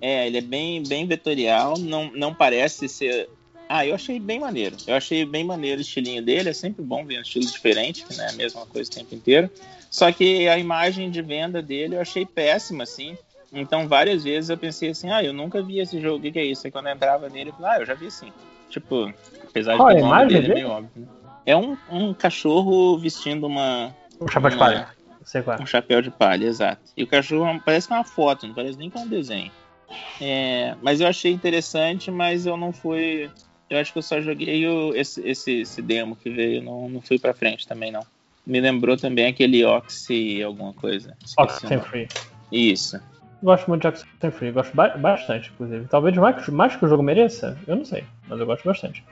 É, 0.01 0.27
ele 0.27 0.39
é 0.39 0.43
bem, 0.43 0.83
bem 0.83 1.07
vetorial, 1.07 1.79
não, 1.79 2.11
não 2.15 2.35
parece 2.35 2.89
ser. 2.89 3.29
Ah, 3.69 3.85
eu 3.85 3.95
achei 3.95 4.21
bem 4.21 4.39
maneiro. 4.39 4.77
Eu 4.87 4.95
achei 4.95 5.25
bem 5.25 5.43
maneiro 5.43 5.79
o 5.79 5.83
estilinho 5.83 6.23
dele. 6.23 6.51
É 6.51 6.53
sempre 6.53 6.85
bom 6.85 7.05
ver 7.05 7.19
um 7.19 7.23
estilo 7.23 7.47
diferente, 7.47 8.05
que 8.05 8.17
não 8.17 8.25
é 8.25 8.31
a 8.31 8.33
mesma 8.35 8.65
coisa 8.67 8.89
o 8.91 8.95
tempo 8.95 9.15
inteiro. 9.15 9.51
Só 9.91 10.11
que 10.13 10.49
a 10.49 10.59
imagem 10.59 11.11
de 11.11 11.23
venda 11.23 11.63
dele 11.63 11.97
eu 11.97 12.01
achei 12.01 12.25
péssima, 12.27 12.85
assim. 12.85 13.17
Então, 13.53 13.87
várias 13.89 14.25
vezes 14.25 14.51
eu 14.51 14.59
pensei 14.59 14.91
assim: 14.91 15.11
ah, 15.11 15.23
eu 15.23 15.33
nunca 15.33 15.63
vi 15.63 15.79
esse 15.79 16.01
jogo, 16.01 16.19
o 16.19 16.21
que, 16.21 16.33
que 16.33 16.39
é 16.39 16.45
isso? 16.45 16.67
Aí 16.67 16.71
quando 16.71 16.87
eu 16.89 16.93
entrava 16.95 17.29
nele, 17.29 17.51
eu 17.51 17.55
falei: 17.55 17.71
ah, 17.71 17.81
eu 17.81 17.87
já 17.87 17.95
vi 17.95 18.11
sim. 18.11 18.33
Tipo, 18.69 19.13
apesar 19.49 19.77
Qual 19.77 19.89
de 19.89 19.95
é 19.95 19.99
que 19.99 20.03
o 20.03 20.07
nome 20.09 20.21
imagem 20.23 20.41
dele 20.41 20.51
é 20.53 20.55
meio 20.55 20.69
óbvio. 20.69 20.91
né? 20.97 21.07
É 21.47 21.57
um, 21.57 21.77
um 21.89 22.13
cachorro 22.13 22.99
vestindo 22.99 23.47
uma, 23.47 23.95
Um 24.21 24.27
chapéu 24.29 24.51
de 24.51 24.57
palha. 24.57 24.89
Sei 25.25 25.43
qual 25.43 25.57
é. 25.57 25.63
um 25.63 25.67
chapéu 25.67 26.03
de 26.03 26.11
palha, 26.11 26.45
exato. 26.45 26.83
E 26.97 27.03
o 27.03 27.07
cachorro 27.07 27.61
parece 27.65 27.87
que 27.87 27.93
é 27.95 27.97
uma 27.97 28.05
foto, 28.05 28.47
não 28.47 28.55
parece 28.55 28.77
nem 28.79 28.91
que 28.91 28.99
é 28.99 29.01
um 29.01 29.09
desenho. 29.09 29.51
É, 30.21 30.75
mas 30.83 31.01
eu 31.01 31.07
achei 31.07 31.33
interessante, 31.33 32.11
mas 32.11 32.47
eu 32.47 32.57
não 32.57 32.73
fui. 32.73 33.31
Eu 33.69 33.79
acho 33.79 33.93
que 33.93 33.99
eu 33.99 34.03
só 34.03 34.21
joguei 34.21 34.67
o- 34.67 34.95
esse, 34.95 35.21
esse, 35.29 35.61
esse 35.61 35.83
demo 35.83 36.17
que 36.17 36.31
veio, 36.31 36.63
não, 36.63 36.89
não 36.89 37.01
fui 37.01 37.19
pra 37.19 37.35
frente 37.35 37.67
também, 37.67 37.91
não. 37.93 38.05
Me 38.47 38.61
lembrou 38.61 38.97
também 38.97 39.27
aquele 39.27 39.65
Oxy 39.65 40.43
alguma 40.43 40.73
coisa. 40.73 41.17
Oxenfree. 41.37 42.09
Isso. 42.53 43.01
Gosto 43.43 43.69
muito 43.69 43.83
de 43.83 43.89
Oxenfree, 43.89 44.53
gosto 44.53 44.75
ba- 44.75 44.97
bastante, 44.97 45.51
inclusive. 45.53 45.87
Talvez 45.89 46.17
mais, 46.17 46.49
mais 46.49 46.77
que 46.77 46.85
o 46.85 46.89
jogo 46.89 47.03
mereça, 47.03 47.59
eu 47.67 47.77
não 47.77 47.85
sei, 47.85 48.05
mas 48.29 48.39
eu 48.39 48.47
gosto 48.47 48.65
bastante. 48.65 49.05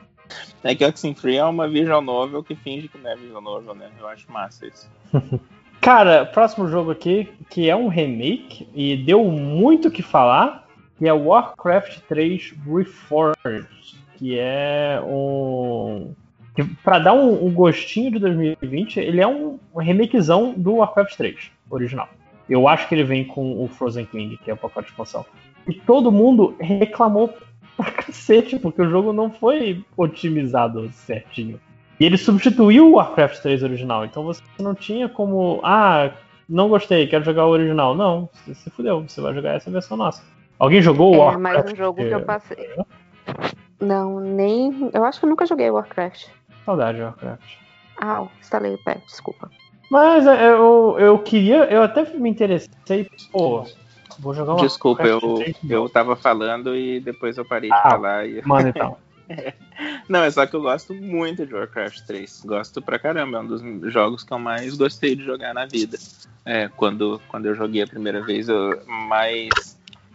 É 0.62 0.74
que 0.74 0.84
Oxenfree 0.84 1.36
é 1.36 1.44
uma 1.44 1.68
visual 1.68 2.00
novel 2.00 2.42
que 2.42 2.54
finge 2.54 2.88
que 2.88 2.96
não 2.96 3.10
é 3.10 3.16
visual 3.16 3.42
novel, 3.42 3.74
né? 3.74 3.90
Eu 4.00 4.08
acho 4.08 4.30
massa 4.30 4.66
isso. 4.66 4.88
Cara, 5.80 6.24
próximo 6.24 6.66
jogo 6.68 6.92
aqui, 6.92 7.28
que 7.50 7.68
é 7.68 7.76
um 7.76 7.88
remake 7.88 8.66
e 8.74 8.96
deu 8.96 9.22
muito 9.24 9.88
o 9.88 9.90
que 9.90 10.00
falar, 10.00 10.66
que 10.96 11.06
é 11.06 11.12
Warcraft 11.12 11.98
3 12.08 12.54
Reforged, 12.66 13.68
que 14.16 14.38
é 14.38 14.98
um... 15.04 16.14
que 16.54 16.64
Pra 16.82 16.98
dar 16.98 17.14
um, 17.14 17.46
um 17.46 17.52
gostinho 17.52 18.12
de 18.12 18.18
2020, 18.18 19.00
ele 19.00 19.20
é 19.20 19.26
um, 19.26 19.58
remakezão 19.76 20.54
do 20.56 20.76
Warcraft 20.76 21.16
3 21.16 21.50
original. 21.70 22.08
Eu 22.48 22.68
acho 22.68 22.88
que 22.88 22.94
ele 22.94 23.04
vem 23.04 23.24
com 23.24 23.62
o 23.62 23.68
Frozen 23.68 24.04
King, 24.06 24.36
que 24.36 24.50
é 24.50 24.54
o 24.54 24.56
pacote 24.56 24.86
de 24.86 24.92
expansão. 24.92 25.24
E 25.66 25.72
todo 25.72 26.12
mundo 26.12 26.54
reclamou 26.60 27.34
pra 27.76 27.90
cacete, 27.92 28.58
porque 28.58 28.82
o 28.82 28.90
jogo 28.90 29.12
não 29.12 29.30
foi 29.30 29.82
otimizado 29.96 30.90
certinho. 30.92 31.58
E 31.98 32.04
ele 32.04 32.16
substituiu 32.16 32.88
o 32.88 32.94
Warcraft 32.96 33.40
3 33.40 33.62
original, 33.62 34.04
então 34.04 34.24
você 34.24 34.42
não 34.58 34.74
tinha 34.74 35.08
como. 35.08 35.60
Ah, 35.62 36.10
não 36.48 36.68
gostei, 36.68 37.06
quero 37.06 37.24
jogar 37.24 37.46
o 37.46 37.50
original. 37.50 37.94
Não, 37.94 38.28
você 38.32 38.54
se 38.54 38.70
fudeu, 38.70 39.02
você 39.02 39.20
vai 39.20 39.32
jogar 39.32 39.54
essa 39.54 39.70
versão 39.70 39.96
nossa. 39.96 40.22
Alguém 40.58 40.82
jogou 40.82 41.12
o 41.12 41.14
É 41.14 41.18
Warcraft? 41.18 41.42
mais 41.42 41.72
um 41.72 41.76
jogo 41.76 42.04
que 42.04 42.10
eu 42.14 42.22
passei. 42.22 42.70
Não, 43.80 44.20
nem. 44.20 44.90
Eu 44.92 45.04
acho 45.04 45.18
que 45.18 45.26
eu 45.26 45.30
nunca 45.30 45.46
joguei 45.46 45.70
Warcraft. 45.70 46.26
Saudade 46.64 46.98
de 46.98 47.04
Warcraft. 47.04 47.56
Ah, 48.00 48.26
instalei 48.40 48.74
o 48.74 48.78
pé, 48.78 48.98
desculpa. 49.06 49.50
Mas 49.90 50.26
é, 50.26 50.48
eu, 50.48 50.96
eu 50.98 51.18
queria, 51.18 51.64
eu 51.64 51.82
até 51.82 52.04
me 52.16 52.28
interessei, 52.28 53.08
pô, 53.30 53.64
vou 54.18 54.34
jogar 54.34 54.54
um 54.54 54.56
Desculpa, 54.56 55.06
eu, 55.06 55.20
Warcraft 55.20 55.58
3. 55.60 55.70
eu 55.70 55.88
tava 55.88 56.16
falando 56.16 56.74
e 56.74 57.00
depois 57.00 57.36
eu 57.36 57.44
parei 57.44 57.70
de 57.70 57.76
Ah, 57.76 57.82
falar. 57.82 58.26
E... 58.26 58.42
Mano, 58.42 58.68
então. 58.68 58.96
Não, 60.08 60.22
é 60.22 60.30
só 60.30 60.46
que 60.46 60.54
eu 60.54 60.60
gosto 60.60 60.94
muito 60.94 61.46
de 61.46 61.54
Warcraft 61.54 62.00
3. 62.06 62.42
Gosto 62.44 62.82
pra 62.82 62.98
caramba. 62.98 63.38
É 63.38 63.40
um 63.40 63.46
dos 63.46 63.92
jogos 63.92 64.22
que 64.22 64.32
eu 64.32 64.38
mais 64.38 64.76
gostei 64.76 65.16
de 65.16 65.24
jogar 65.24 65.54
na 65.54 65.66
vida. 65.66 65.98
É, 66.44 66.68
quando, 66.68 67.20
quando 67.28 67.46
eu 67.46 67.54
joguei 67.54 67.82
a 67.82 67.86
primeira 67.86 68.22
vez. 68.22 68.48
Eu, 68.48 68.82
mas 68.86 69.73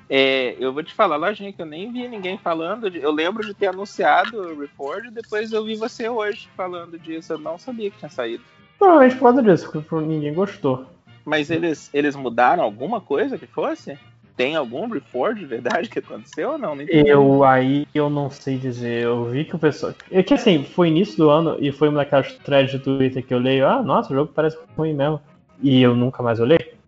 é, 0.10 0.56
eu 0.60 0.74
vou 0.74 0.82
te 0.82 0.94
falar, 0.94 1.16
lojinha, 1.18 1.54
que 1.54 1.62
eu 1.62 1.66
nem 1.66 1.92
vi 1.92 2.08
ninguém 2.08 2.38
falando. 2.38 2.90
de- 2.90 3.00
eu 3.00 3.12
lembro 3.12 3.46
de 3.46 3.54
ter 3.54 3.68
anunciado 3.68 4.38
o 4.42 4.60
Reforge, 4.60 5.12
depois 5.12 5.52
eu 5.52 5.64
vi 5.64 5.76
você 5.76 6.10
hoje 6.10 6.50
falando 6.58 6.98
disso. 6.98 7.34
Eu 7.34 7.38
não 7.38 7.58
sabia 7.60 7.92
que 7.92 7.98
tinha 8.00 8.10
saído. 8.10 8.44
Provavelmente 8.78 9.16
por 9.18 9.24
causa 9.24 9.44
disso, 9.44 9.72
porque 9.72 10.06
ninguém 10.06 10.34
gostou. 10.34 10.86
Mas 11.26 11.52
eles, 11.52 11.90
eles 11.94 12.16
mudaram 12.16 12.64
alguma 12.64 13.00
coisa 13.00 13.38
que 13.38 13.46
fosse? 13.46 13.98
Tem 14.36 14.56
algum 14.56 14.88
Reforge 14.88 15.42
de 15.42 15.46
verdade 15.46 15.90
que 15.90 16.00
aconteceu 16.00 16.52
ou 16.52 16.58
não? 16.58 16.76
Eu 16.88 17.44
aí 17.44 17.86
eu 17.94 18.10
não 18.10 18.32
sei 18.32 18.58
dizer. 18.58 19.04
Eu 19.04 19.26
vi 19.26 19.44
que 19.44 19.56
o 19.56 19.60
pessoal. 19.60 19.94
É 20.10 20.24
que 20.24 20.34
assim, 20.34 20.64
foi 20.64 20.88
início 20.88 21.18
do 21.18 21.30
ano 21.30 21.58
e 21.60 21.72
foi 21.74 21.90
uma 21.90 21.98
daquelas 21.98 22.32
threads 22.38 22.72
de 22.72 22.80
Twitter 22.80 23.24
que 23.24 23.34
eu 23.34 23.38
leio. 23.38 23.68
Ah, 23.68 23.84
nossa, 23.84 24.14
o 24.14 24.16
jogo 24.16 24.32
parece 24.34 24.58
ruim 24.78 24.94
mesmo. 24.94 25.20
E 25.62 25.82
eu 25.82 25.94
nunca 25.94 26.24
mais 26.24 26.40
olhei. 26.40 26.79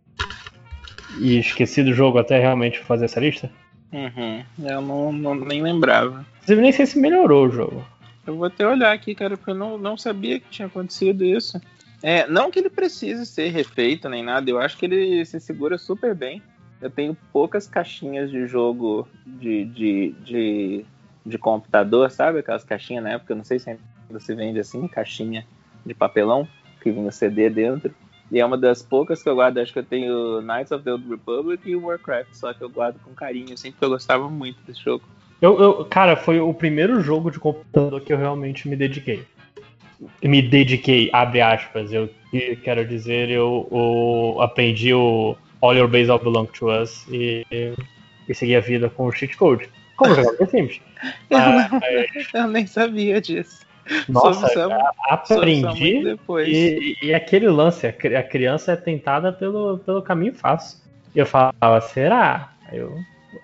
E 1.20 1.38
esqueci 1.40 1.84
do 1.84 1.94
jogo 1.94 2.18
até 2.18 2.40
realmente 2.40 2.80
fazer 2.80 3.06
essa 3.06 3.20
lista. 3.20 3.50
Uhum, 3.92 4.44
eu 4.60 4.82
não, 4.82 5.12
não- 5.12 5.36
nem 5.36 5.62
lembrava. 5.62 6.26
Inclusive, 6.38 6.62
nem 6.62 6.72
sei 6.72 6.86
se 6.86 7.00
melhorou 7.00 7.48
o 7.48 7.52
jogo. 7.52 7.86
Eu 8.26 8.36
vou 8.38 8.46
até 8.46 8.66
olhar 8.66 8.94
aqui, 8.94 9.14
cara, 9.16 9.36
porque 9.36 9.52
eu 9.52 9.56
não, 9.56 9.78
não 9.78 9.98
sabia 9.98 10.40
que 10.40 10.50
tinha 10.50 10.68
acontecido 10.68 11.26
isso. 11.26 11.60
É, 12.04 12.26
não 12.28 12.50
que 12.50 12.60
ele 12.60 12.70
precise 12.70 13.26
ser 13.26 13.50
refeito 13.50 14.08
nem 14.10 14.24
nada, 14.24 14.50
eu 14.50 14.60
acho 14.60 14.78
que 14.78 14.86
ele 14.86 15.24
se 15.26 15.40
segura 15.40 15.78
super 15.78 16.16
bem. 16.16 16.42
Eu 16.82 16.90
tenho 16.90 17.16
poucas 17.32 17.68
caixinhas 17.68 18.32
de 18.32 18.48
jogo 18.48 19.08
de, 19.26 19.66
de, 19.66 20.16
de, 20.24 20.86
de 21.26 21.38
computador, 21.38 22.10
sabe? 22.10 22.40
Aquelas 22.40 22.64
caixinhas 22.64 23.04
na 23.04 23.12
época, 23.12 23.34
eu 23.34 23.38
não 23.38 23.44
sei 23.44 23.60
se 23.60 23.70
ainda 23.70 24.20
se 24.20 24.34
vende 24.34 24.60
assim, 24.60 24.88
caixinha 24.88 25.46
de 25.86 25.94
papelão, 25.94 26.48
que 26.82 26.92
vinha 26.92 27.08
o 27.08 27.12
CD 27.12 27.50
dentro. 27.52 27.94
E 28.32 28.40
é 28.40 28.46
uma 28.46 28.58
das 28.58 28.82
poucas 28.82 29.22
que 29.22 29.28
eu 29.28 29.36
guardo, 29.36 29.58
acho 29.58 29.74
que 29.74 29.80
eu 29.80 29.84
tenho 29.84 30.42
Knights 30.42 30.72
of 30.72 30.84
the 30.86 30.92
Old 30.94 31.08
Republic 31.10 31.70
e 31.70 31.76
Warcraft, 31.76 32.34
só 32.34 32.54
que 32.54 32.64
eu 32.64 32.70
guardo 32.70 32.98
com 33.04 33.14
carinho, 33.14 33.54
assim, 33.54 33.72
porque 33.72 33.84
eu 33.84 33.90
gostava 33.90 34.30
muito 34.30 34.58
desse 34.66 34.82
jogo. 34.84 35.04
Eu, 35.42 35.60
eu- 35.60 35.86
cara, 35.86 36.16
foi 36.16 36.40
o 36.40 36.54
primeiro 36.54 37.02
jogo 37.02 37.30
de 37.30 37.40
computador 37.40 38.00
que 38.02 38.14
eu 38.14 38.18
realmente 38.18 38.70
me 38.70 38.76
dediquei. 38.76 39.24
Me 40.24 40.42
dediquei, 40.42 41.10
abre 41.12 41.42
aspas. 41.42 41.92
Eu 41.92 42.10
que- 42.30 42.56
quero 42.58 42.88
dizer, 42.88 43.30
eu, 43.30 43.68
eu 43.72 44.42
aprendi 44.42 44.94
o 44.94 45.36
All 45.62 45.76
Your 45.76 45.88
Base 45.90 46.10
All 46.10 46.18
Belong 46.20 46.46
to 46.48 46.72
Us 46.72 47.06
e, 47.10 47.46
e 48.30 48.34
segui 48.34 48.56
a 48.56 48.60
vida 48.62 48.90
com 48.90 49.08
o 49.08 49.12
cheat 49.12 49.36
code. 49.36 49.68
Como 49.98 50.16
jogar 50.16 50.32
The 50.38 50.46
Sims. 50.50 50.80
Mas, 51.30 51.70
Eu 52.34 52.48
nem 52.48 52.66
sabia 52.66 53.20
disso. 53.20 53.66
nossa, 54.10 54.48
aprendi. 55.10 56.04
depois. 56.04 56.48
E, 56.48 56.96
e 57.02 57.14
aquele 57.14 57.48
lance, 57.50 57.86
a 57.88 57.94
cri- 57.94 58.16
a 58.16 58.24
criança 58.24 58.74
é 58.74 58.76
tentada 58.76 59.32
pelo, 59.32 59.80
pelo 59.80 60.02
caminho 60.02 60.34
fácil. 60.34 60.80
E 61.14 61.20
eu 61.20 61.26
falava, 61.26 61.82
será? 61.82 62.54
Aí 62.70 62.78
Eu 62.80 62.98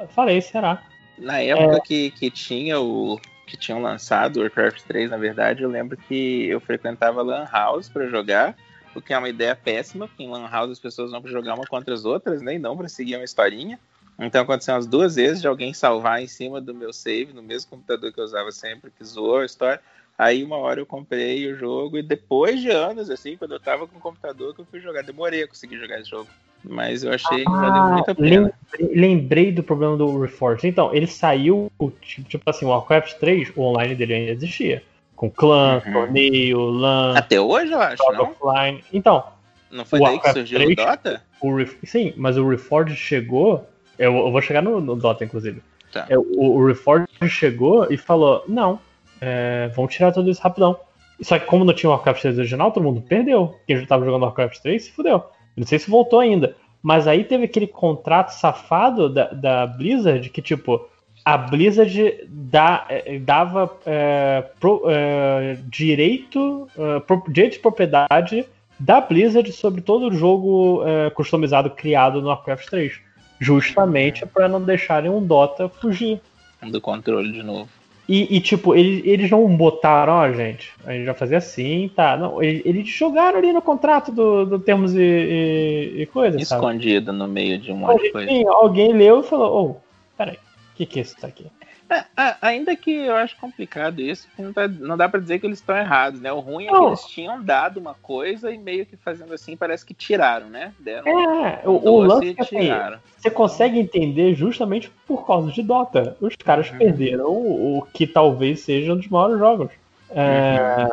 falei, 0.10 0.42
será? 0.42 0.82
Na 1.18 1.40
época 1.42 1.78
É. 1.78 1.80
que, 1.82 2.12
que 2.12 2.30
tinha 2.32 2.80
o 2.80 3.20
que 3.46 3.56
tinham 3.56 3.82
lançado 3.82 4.38
o 4.38 4.42
Warcraft 4.42 4.82
3, 4.84 5.10
na 5.10 5.16
verdade, 5.18 5.64
eu 5.64 5.70
lembro 5.70 5.96
que 5.96 6.48
eu 6.50 6.60
frequentava 6.60 7.22
Lan 7.22 7.48
House 7.50 7.88
pra 7.88 8.06
jogar, 8.08 8.56
o 8.94 9.02
que 9.02 9.14
é 9.14 9.18
uma 9.18 9.30
ideia 9.30 9.56
péssima, 9.56 10.06
porque 10.06 10.22
em 10.24 10.30
Lan 10.30 10.50
House 10.50 10.72
as 10.72 10.80
pessoas 10.80 11.12
vão 11.12 11.22
pra 11.22 11.32
jogar 11.32 11.54
uma 11.54 11.66
contra 11.66 11.94
as 11.94 12.04
outras, 12.04 12.42
né? 12.42 12.56
E 12.56 12.60
não 12.60 12.76
pra 12.76 12.90
seguir 12.90 13.16
uma 13.16 13.24
historinha. 13.24 13.80
Então 14.20 14.42
aconteceu 14.42 14.74
umas 14.74 14.86
duas 14.86 15.16
vezes 15.16 15.40
de 15.42 15.48
alguém 15.48 15.74
salvar 15.74 16.22
em 16.22 16.28
cima 16.28 16.60
do 16.60 16.74
meu 16.74 16.92
save, 16.92 17.32
no 17.32 17.42
mesmo 17.42 17.70
computador 17.70 18.12
que 18.12 18.20
eu 18.20 18.24
usava 18.26 18.52
sempre, 18.52 18.92
que 18.92 19.04
zoou 19.06 19.38
a 19.38 19.46
história. 19.46 19.80
Aí 20.18 20.44
uma 20.44 20.58
hora 20.58 20.80
eu 20.80 20.86
comprei 20.86 21.52
o 21.52 21.56
jogo 21.58 21.98
e 21.98 22.02
depois 22.04 22.60
de 22.60 22.72
anos, 22.72 23.10
assim, 23.10 23.38
quando 23.38 23.52
eu 23.54 23.60
tava 23.60 23.86
com 23.88 23.98
o 23.98 24.02
computador 24.02 24.54
que 24.56 24.62
eu 24.62 24.66
fui 24.66 24.80
jogar, 24.80 25.04
demorei 25.04 25.44
a 25.44 25.48
conseguir 25.48 25.78
jogar 25.78 26.00
esse 26.00 26.10
jogo. 26.10 26.28
Mas 26.64 27.04
eu 27.04 27.14
achei 27.14 27.46
que 27.46 27.52
valeu 27.52 27.84
Ah, 27.84 27.92
muito 27.94 28.12
a 28.12 28.16
pena. 28.16 28.28
lembrei, 28.28 29.00
lembrei 29.00 29.52
do 29.52 29.62
problema 29.62 29.96
do 29.96 30.20
Reforged. 30.20 30.68
Então, 30.68 30.94
ele 30.94 31.06
saiu, 31.06 31.68
tipo, 32.02 32.28
tipo 32.28 32.44
assim, 32.50 32.66
o 32.66 32.70
Warcraft 32.70 33.14
3, 33.20 33.52
o 33.56 33.62
online 33.62 33.94
dele 33.94 34.16
ainda 34.16 34.32
existia. 34.32 34.84
Com 35.16 35.30
clã, 35.30 35.82
Uhum. 35.86 35.94
torneio, 35.94 36.60
LAN, 36.62 37.16
Até 37.18 37.40
hoje 37.40 37.72
eu 37.72 37.80
acho, 37.80 38.12
não? 38.12 38.32
offline. 38.42 38.84
Então, 38.92 39.24
Não 39.70 39.86
foi 39.86 40.00
daí 40.00 40.20
que 40.20 40.32
surgiu 40.32 40.60
3? 40.60 40.72
o 40.74 40.76
Dota? 40.76 41.24
o 41.40 41.56
Ref- 41.56 41.78
sim, 41.84 42.14
mas 42.18 42.38
o 42.38 42.50
Reforged 42.50 42.96
chegou. 42.98 43.68
Eu, 44.00 44.16
eu 44.16 44.32
vou 44.32 44.42
chegar 44.42 44.62
no, 44.64 44.82
no 44.82 44.96
Dota, 44.96 45.24
inclusive. 45.24 45.62
Tá. 45.92 46.06
É, 46.10 46.18
o, 46.18 46.24
o 46.58 46.66
Reforged 46.66 47.08
chegou 47.30 47.88
e 47.92 47.98
falou: 47.98 48.44
não, 48.48 48.80
é, 49.22 49.70
vamos 49.76 49.94
tirar 49.94 50.12
tudo 50.12 50.30
isso 50.30 50.42
rapidão. 50.42 50.78
Só 51.22 51.40
que, 51.40 51.46
como 51.46 51.66
não 51.66 51.74
tinha 51.74 51.90
o 51.90 51.94
Warcraft 51.94 52.22
3 52.22 52.38
original, 52.38 52.72
todo 52.72 52.84
mundo 52.84 53.02
perdeu. 53.02 53.56
Quem 53.66 53.78
já 53.80 53.86
tava 53.88 54.06
jogando 54.06 54.24
Warcraft 54.24 54.62
3 54.62 54.84
se 54.84 54.92
fudeu. 54.92 55.16
Eu 55.16 55.24
não 55.58 55.66
sei 55.68 55.80
se 55.80 55.90
voltou 55.90 56.20
ainda. 56.20 56.56
Mas 56.84 57.08
aí 57.08 57.24
teve 57.24 57.46
aquele 57.46 57.66
contrato 57.68 58.30
safado 58.30 59.10
da, 59.10 59.26
da 59.30 59.66
Blizzard 59.66 60.30
que, 60.30 60.42
tipo, 60.44 60.88
a 61.26 61.36
Blizzard 61.38 62.24
dá, 62.30 62.86
eh, 62.88 63.18
dava 63.20 63.72
eh, 63.86 64.44
pro- 64.60 64.84
eh, 64.88 65.58
direito, 65.66 66.68
eh, 66.78 67.00
pro- 67.00 67.24
direito 67.28 67.54
de 67.54 67.60
propriedade 67.60 68.46
da 68.80 69.02
Blizzard 69.02 69.52
sobre 69.52 69.82
todo 69.82 70.10
o 70.10 70.14
jogo 70.14 70.84
eh, 70.86 71.10
customizado 71.10 71.72
criado 71.72 72.22
no 72.22 72.28
Warcraft 72.28 72.70
3. 72.70 72.94
Justamente 73.40 74.24
para 74.28 74.48
não 74.48 74.62
deixarem 74.62 75.10
um 75.10 75.26
Dota 75.26 75.68
fugir. 75.68 76.22
Do 76.62 76.80
controle 76.80 77.32
de 77.32 77.42
novo. 77.44 77.68
E, 78.08 78.38
e, 78.38 78.40
tipo, 78.40 78.74
eles, 78.74 79.06
eles 79.06 79.30
não 79.30 79.46
botaram, 79.58 80.14
ó, 80.14 80.32
gente, 80.32 80.72
a 80.86 80.94
gente 80.94 81.06
vai 81.06 81.14
fazer 81.14 81.36
assim, 81.36 81.92
tá. 81.94 82.16
Não, 82.16 82.42
eles, 82.42 82.62
eles 82.66 82.88
jogaram 82.88 83.38
ali 83.38 83.52
no 83.52 83.62
contrato 83.62 84.14
do, 84.14 84.46
do 84.46 84.60
termos 84.60 84.96
e, 84.96 85.02
e, 85.02 86.02
e 86.02 86.06
coisas, 86.06 86.48
sabe? 86.48 86.62
Escondido 86.62 87.12
no 87.12 87.28
meio 87.28 87.58
de 87.58 87.72
um 87.72 87.78
monte 87.78 88.04
de 88.04 88.12
coisa. 88.12 88.32
Alguém 88.50 88.94
leu 88.94 89.20
e 89.20 89.24
falou, 89.24 89.72
ô, 89.72 89.76
peraí, 90.18 90.36
o 90.36 90.76
que, 90.76 90.86
que 90.86 91.00
é 91.00 91.02
isso 91.02 91.16
aqui? 91.22 91.48
É, 91.90 92.22
é, 92.22 92.36
ainda 92.42 92.76
que 92.76 92.92
eu 92.92 93.16
acho 93.16 93.38
complicado 93.38 94.02
isso, 94.02 94.28
não, 94.38 94.52
tá- 94.52 94.68
não 94.68 94.98
dá 94.98 95.08
pra 95.08 95.20
dizer 95.20 95.40
que 95.40 95.46
eles 95.46 95.60
estão 95.60 95.78
errados, 95.78 96.20
né? 96.20 96.32
O 96.34 96.40
ruim 96.40 96.66
é 96.66 96.70
que 96.70 96.84
eles 96.86 97.06
tinham 97.06 97.42
dado 97.42 97.80
uma 97.80 97.94
coisa 97.94 98.52
e 98.52 98.58
meio 98.58 98.86
que 98.86 98.98
fazendo 98.98 99.34
assim 99.34 99.56
parece 99.56 99.86
que 99.86 99.94
tiraram, 99.94 100.50
né? 100.50 100.74
Deram 100.80 101.08
É, 101.08 101.62
o, 101.66 101.72
um 101.72 101.92
o 101.94 102.00
lance 102.02 102.26
e 102.26 102.30
é 102.32 102.34
que 102.34 102.42
assim, 102.42 102.60
tiraram. 102.60 103.00
você 103.18 103.32
consegue 103.32 103.80
entender 103.80 104.34
justamente 104.36 104.92
por 105.08 105.26
causa 105.26 105.52
de 105.52 105.64
Dota. 105.64 106.18
Os 106.20 106.36
caras 106.44 106.70
Uhum. 106.72 106.78
perderam 106.78 107.30
o, 107.32 107.78
o 107.80 107.82
que 107.94 108.06
talvez 108.06 108.62
seja 108.62 108.94
um 108.94 108.98
dos 108.98 109.08
maiores 109.08 109.40
jogos. 109.40 109.70
É, 110.10 110.88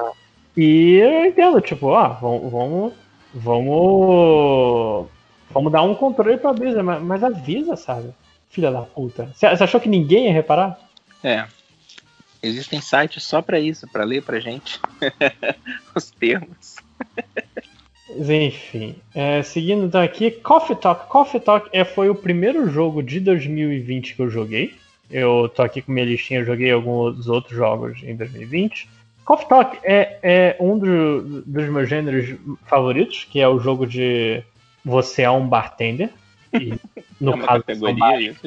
E 0.57 0.95
eu 0.97 1.25
entendo, 1.27 1.61
tipo, 1.61 1.89
ó, 1.89 2.09
vamos, 2.09 2.53
vamos, 2.53 2.93
vamos, 3.35 5.07
vamos 5.51 5.73
dar 5.73 5.83
um 5.83 5.95
controle 5.95 6.37
pra 6.39 6.53
Blizzard, 6.53 6.83
mas, 6.85 7.03
mas 7.03 7.25
avisa, 7.25 7.77
sabe? 7.77 8.11
Filha 8.51 8.71
da 8.71 8.83
puta. 8.83 9.29
Você 9.35 9.47
achou 9.47 9.81
que 9.81 9.89
ninguém 9.89 10.27
ia 10.27 10.33
reparar? 10.33 10.79
É. 11.25 11.47
Existem 12.43 12.81
sites 12.81 13.23
só 13.25 13.41
pra 13.41 13.59
isso, 13.59 13.89
pra 13.89 14.05
ler 14.05 14.23
pra 14.23 14.39
gente 14.39 14.79
os 15.97 16.11
termos. 16.11 16.77
Enfim, 18.11 18.97
é, 19.15 19.43
seguindo 19.43 19.87
então 19.87 20.01
aqui, 20.03 20.31
Coffee 20.31 20.77
Talk. 20.77 21.09
Coffee 21.09 21.41
Talk 21.41 21.69
é, 21.73 21.85
foi 21.85 22.11
o 22.11 22.15
primeiro 22.15 22.69
jogo 22.69 23.03
de 23.03 23.19
2020 23.19 24.15
que 24.15 24.21
eu 24.23 24.29
joguei. 24.29 24.75
Eu 25.11 25.51
tô 25.55 25.63
aqui 25.63 25.81
com 25.81 25.91
minha 25.93 26.05
listinha, 26.07 26.41
eu 26.41 26.45
joguei 26.45 26.71
alguns 26.71 27.29
outros 27.29 27.57
jogos 27.57 28.03
em 28.03 28.15
2020. 28.15 28.89
Coffee 29.25 29.49
Talk 29.49 29.79
é, 29.83 30.19
é 30.23 30.57
um 30.61 30.79
do- 30.79 31.43
dos 31.43 31.69
meus 31.71 31.89
gêneros 31.89 32.39
favoritos, 32.67 33.25
que 33.25 33.41
é 33.41 33.49
o 33.49 33.59
jogo 33.59 33.87
de 33.87 34.43
você 34.85 35.23
é 35.23 35.31
um 35.31 35.49
bartender. 35.49 36.11
E, 36.53 36.75
no 37.19 37.33
é 37.35 37.39
caso, 37.39 37.65
categoria 37.65 38.21
isso, 38.21 38.41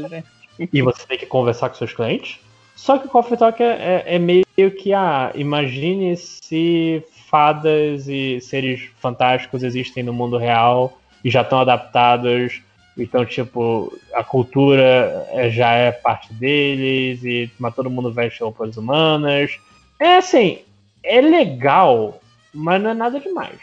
e 0.72 0.82
você 0.84 1.06
tem 1.08 1.18
que 1.18 1.26
conversar 1.26 1.70
com 1.70 1.76
seus 1.76 1.94
clientes. 1.94 2.40
Só 2.78 2.98
que 2.98 3.08
o 3.08 3.10
Coffee 3.10 3.36
Talk 3.38 3.62
é, 3.62 4.04
é- 4.06 4.16
é 4.16 4.20
meio 4.20 4.46
que, 4.80 4.94
ah, 4.94 5.32
imagine 5.36 6.16
se 6.16 7.04
fadas 7.30 8.08
e 8.08 8.40
seres 8.40 8.90
fantásticos 9.02 9.64
existem 9.64 10.04
no 10.04 10.14
mundo 10.14 10.38
real 10.38 10.98
e 11.26 11.30
já 11.30 11.42
estão 11.42 11.60
adaptados. 11.60 12.62
Então, 12.98 13.26
tipo, 13.26 13.92
a 14.14 14.24
cultura 14.24 15.28
é- 15.32 15.50
já 15.50 15.72
é 15.72 15.92
parte 15.92 16.34
deles, 16.34 17.24
e, 17.24 17.52
mas 17.60 17.76
todo 17.76 17.90
mundo 17.90 18.12
veste 18.12 18.42
roupas 18.42 18.78
humanas. 18.78 19.60
É 20.00 20.18
assim, 20.18 20.60
é 21.04 21.20
legal, 21.20 22.20
mas 22.54 22.82
não 22.82 22.92
é 22.92 22.94
nada 22.94 23.20
demais. 23.20 23.60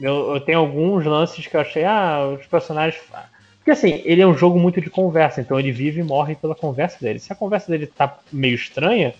Eu, 0.00 0.34
eu 0.34 0.40
tenho 0.40 0.58
alguns 0.60 1.04
lances 1.04 1.46
que 1.46 1.56
eu 1.56 1.60
achei, 1.60 1.84
ah, 1.84 2.36
os 2.38 2.46
personagens. 2.46 3.02
Porque 3.60 3.72
assim, 3.72 4.02
ele 4.04 4.22
é 4.22 4.26
um 4.26 4.36
jogo 4.36 4.58
muito 4.58 4.80
de 4.80 4.88
conversa, 4.90 5.40
então 5.40 5.58
ele 5.60 5.70
vive 5.70 6.00
e 6.00 6.04
morre 6.04 6.34
pela 6.34 6.54
conversa 6.54 6.98
dele. 6.98 7.18
Se 7.18 7.32
a 7.32 7.36
conversa 7.36 7.70
dele 7.70 7.86
tá 7.86 8.18
meio 8.32 8.54
estranha, 8.54 9.14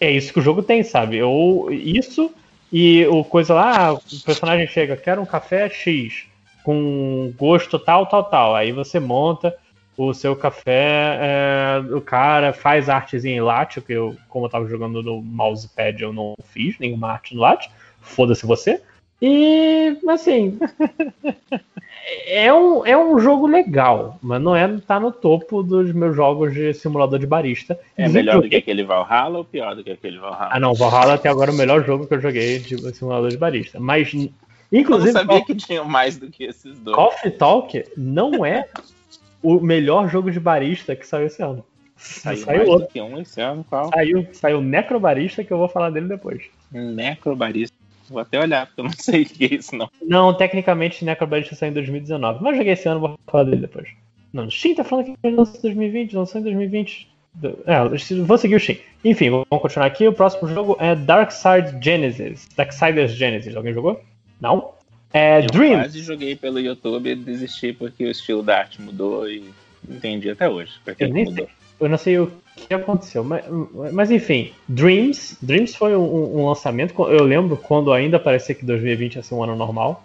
é 0.00 0.10
isso 0.10 0.32
que 0.32 0.40
o 0.40 0.42
jogo 0.42 0.62
tem, 0.62 0.82
sabe? 0.82 1.22
Ou 1.22 1.72
isso 1.72 2.32
e 2.72 3.06
o 3.06 3.24
coisa 3.24 3.54
lá, 3.54 3.88
ah, 3.88 3.92
o 3.94 4.00
personagem 4.24 4.66
chega, 4.66 4.96
quero 4.96 5.20
um 5.20 5.26
café 5.26 5.68
X, 5.68 6.24
com 6.62 7.32
gosto 7.36 7.78
tal, 7.78 8.06
tal, 8.06 8.24
tal. 8.24 8.54
Aí 8.54 8.72
você 8.72 9.00
monta 9.00 9.56
o 9.96 10.14
seu 10.14 10.34
café, 10.34 11.18
é, 11.20 11.94
o 11.94 12.00
cara 12.00 12.52
faz 12.52 12.88
artezinha 12.88 13.36
em 13.36 13.40
latte, 13.40 13.80
que 13.80 13.92
eu, 13.92 14.16
como 14.28 14.46
eu 14.46 14.50
tava 14.50 14.66
jogando 14.68 15.02
no 15.02 15.20
mousepad, 15.20 16.00
eu 16.02 16.12
não 16.12 16.34
fiz 16.44 16.78
nenhuma 16.78 17.12
arte 17.12 17.34
no 17.34 17.40
latte. 17.40 17.70
Foda-se 18.00 18.46
você. 18.46 18.82
E, 19.22 19.98
assim, 20.08 20.58
é 22.26 22.52
um, 22.52 22.86
é 22.86 22.96
um 22.96 23.18
jogo 23.18 23.46
legal, 23.46 24.18
mas 24.22 24.40
não 24.40 24.56
é 24.56 24.66
tá 24.86 24.98
no 24.98 25.12
topo 25.12 25.62
dos 25.62 25.92
meus 25.92 26.16
jogos 26.16 26.54
de 26.54 26.72
simulador 26.72 27.18
de 27.18 27.26
barista. 27.26 27.78
É 27.96 28.02
Inclusive, 28.02 28.24
melhor 28.24 28.42
do 28.42 28.48
que 28.48 28.56
aquele 28.56 28.82
Valhalla 28.82 29.38
ou 29.38 29.44
pior 29.44 29.76
do 29.76 29.84
que 29.84 29.90
aquele 29.90 30.18
Valhalla? 30.18 30.48
Ah, 30.50 30.58
não, 30.58 30.74
Valhalla 30.74 31.14
até 31.14 31.28
agora 31.28 31.50
é 31.50 31.54
o 31.54 31.56
melhor 31.56 31.84
jogo 31.84 32.06
que 32.06 32.14
eu 32.14 32.20
joguei 32.20 32.58
de 32.60 32.94
simulador 32.94 33.28
de 33.28 33.36
barista. 33.36 33.78
Mas, 33.78 34.12
eu 34.14 34.20
não 34.20 34.80
inclusive, 34.80 35.12
sabia 35.12 35.44
que 35.44 35.54
tinham 35.54 35.84
mais 35.84 36.16
do 36.16 36.30
que 36.30 36.44
esses 36.44 36.78
dois. 36.78 36.96
Coffee 36.96 37.30
Talk 37.32 37.84
não 37.96 38.44
é 38.44 38.66
o 39.42 39.60
melhor 39.60 40.08
jogo 40.08 40.30
de 40.30 40.40
barista 40.40 40.96
que 40.96 41.06
saiu 41.06 41.26
esse 41.26 41.42
ano. 41.42 41.64
Saiu, 41.96 42.38
Saiu 42.38 42.66
outro. 42.70 43.02
um 43.02 43.18
esse 43.20 43.42
ano, 43.42 43.62
qual? 43.68 43.90
Saiu, 43.90 44.26
saiu 44.32 44.62
Necrobarista, 44.62 45.44
que 45.44 45.52
eu 45.52 45.58
vou 45.58 45.68
falar 45.68 45.90
dele 45.90 46.08
depois. 46.08 46.44
Necrobarista. 46.72 47.79
Vou 48.10 48.20
até 48.20 48.40
olhar, 48.40 48.66
porque 48.66 48.80
eu 48.80 48.84
não 48.84 48.92
sei 48.98 49.22
o 49.22 49.26
que 49.26 49.44
é 49.44 49.54
isso, 49.54 49.74
não. 49.76 49.88
Não, 50.02 50.34
tecnicamente 50.34 51.04
Necrobarista 51.04 51.54
saiu 51.54 51.70
em 51.70 51.74
2019. 51.74 52.42
Mas 52.42 52.56
joguei 52.56 52.72
esse 52.72 52.88
ano, 52.88 53.00
vou 53.00 53.18
falar 53.26 53.44
dele 53.44 53.58
depois. 53.58 53.88
Não, 54.32 54.46
o 54.46 54.50
Steam 54.50 54.74
tá 54.74 54.84
falando 54.84 55.06
que 55.06 55.14
ele 55.22 55.36
lançou 55.36 55.56
em 55.58 55.62
2020, 55.62 56.16
lançou 56.16 56.40
em 56.40 56.44
2020. 56.44 57.08
É, 57.66 58.22
vou 58.24 58.36
seguir 58.36 58.56
o 58.56 58.60
Steam. 58.60 58.78
Enfim, 59.04 59.30
vamos 59.30 59.46
continuar 59.48 59.86
aqui. 59.86 60.06
O 60.06 60.12
próximo 60.12 60.48
jogo 60.48 60.76
é 60.80 60.94
Darkside 60.94 61.78
Genesis. 61.80 62.48
Darksiders 62.56 63.12
Genesis. 63.12 63.54
Alguém 63.54 63.72
jogou? 63.72 64.00
Não? 64.40 64.72
É 65.12 65.40
eu 65.40 65.46
Dream. 65.46 65.80
quase 65.80 66.02
joguei 66.02 66.36
pelo 66.36 66.60
YouTube 66.60 67.10
e 67.10 67.14
desisti 67.16 67.72
porque 67.72 68.04
o 68.04 68.10
estilo 68.10 68.42
da 68.42 68.58
arte 68.58 68.80
mudou 68.80 69.28
e 69.28 69.44
entendi 69.88 70.30
até 70.30 70.48
hoje. 70.48 70.72
Eu 70.98 71.08
nem 71.08 71.24
mudou. 71.24 71.48
Eu 71.80 71.88
não 71.88 71.96
sei 71.96 72.18
o 72.18 72.30
que 72.66 72.74
aconteceu, 72.74 73.24
mas, 73.24 73.44
mas 73.92 74.10
enfim, 74.10 74.52
Dreams. 74.68 75.36
Dreams 75.40 75.74
foi 75.74 75.96
um, 75.96 76.38
um 76.38 76.46
lançamento. 76.46 76.94
Eu 77.08 77.24
lembro 77.24 77.56
quando 77.56 77.92
ainda 77.92 78.18
parecia 78.18 78.54
que 78.54 78.64
2020 78.64 79.16
ia 79.16 79.22
ser 79.22 79.34
um 79.34 79.42
ano 79.42 79.56
normal. 79.56 80.04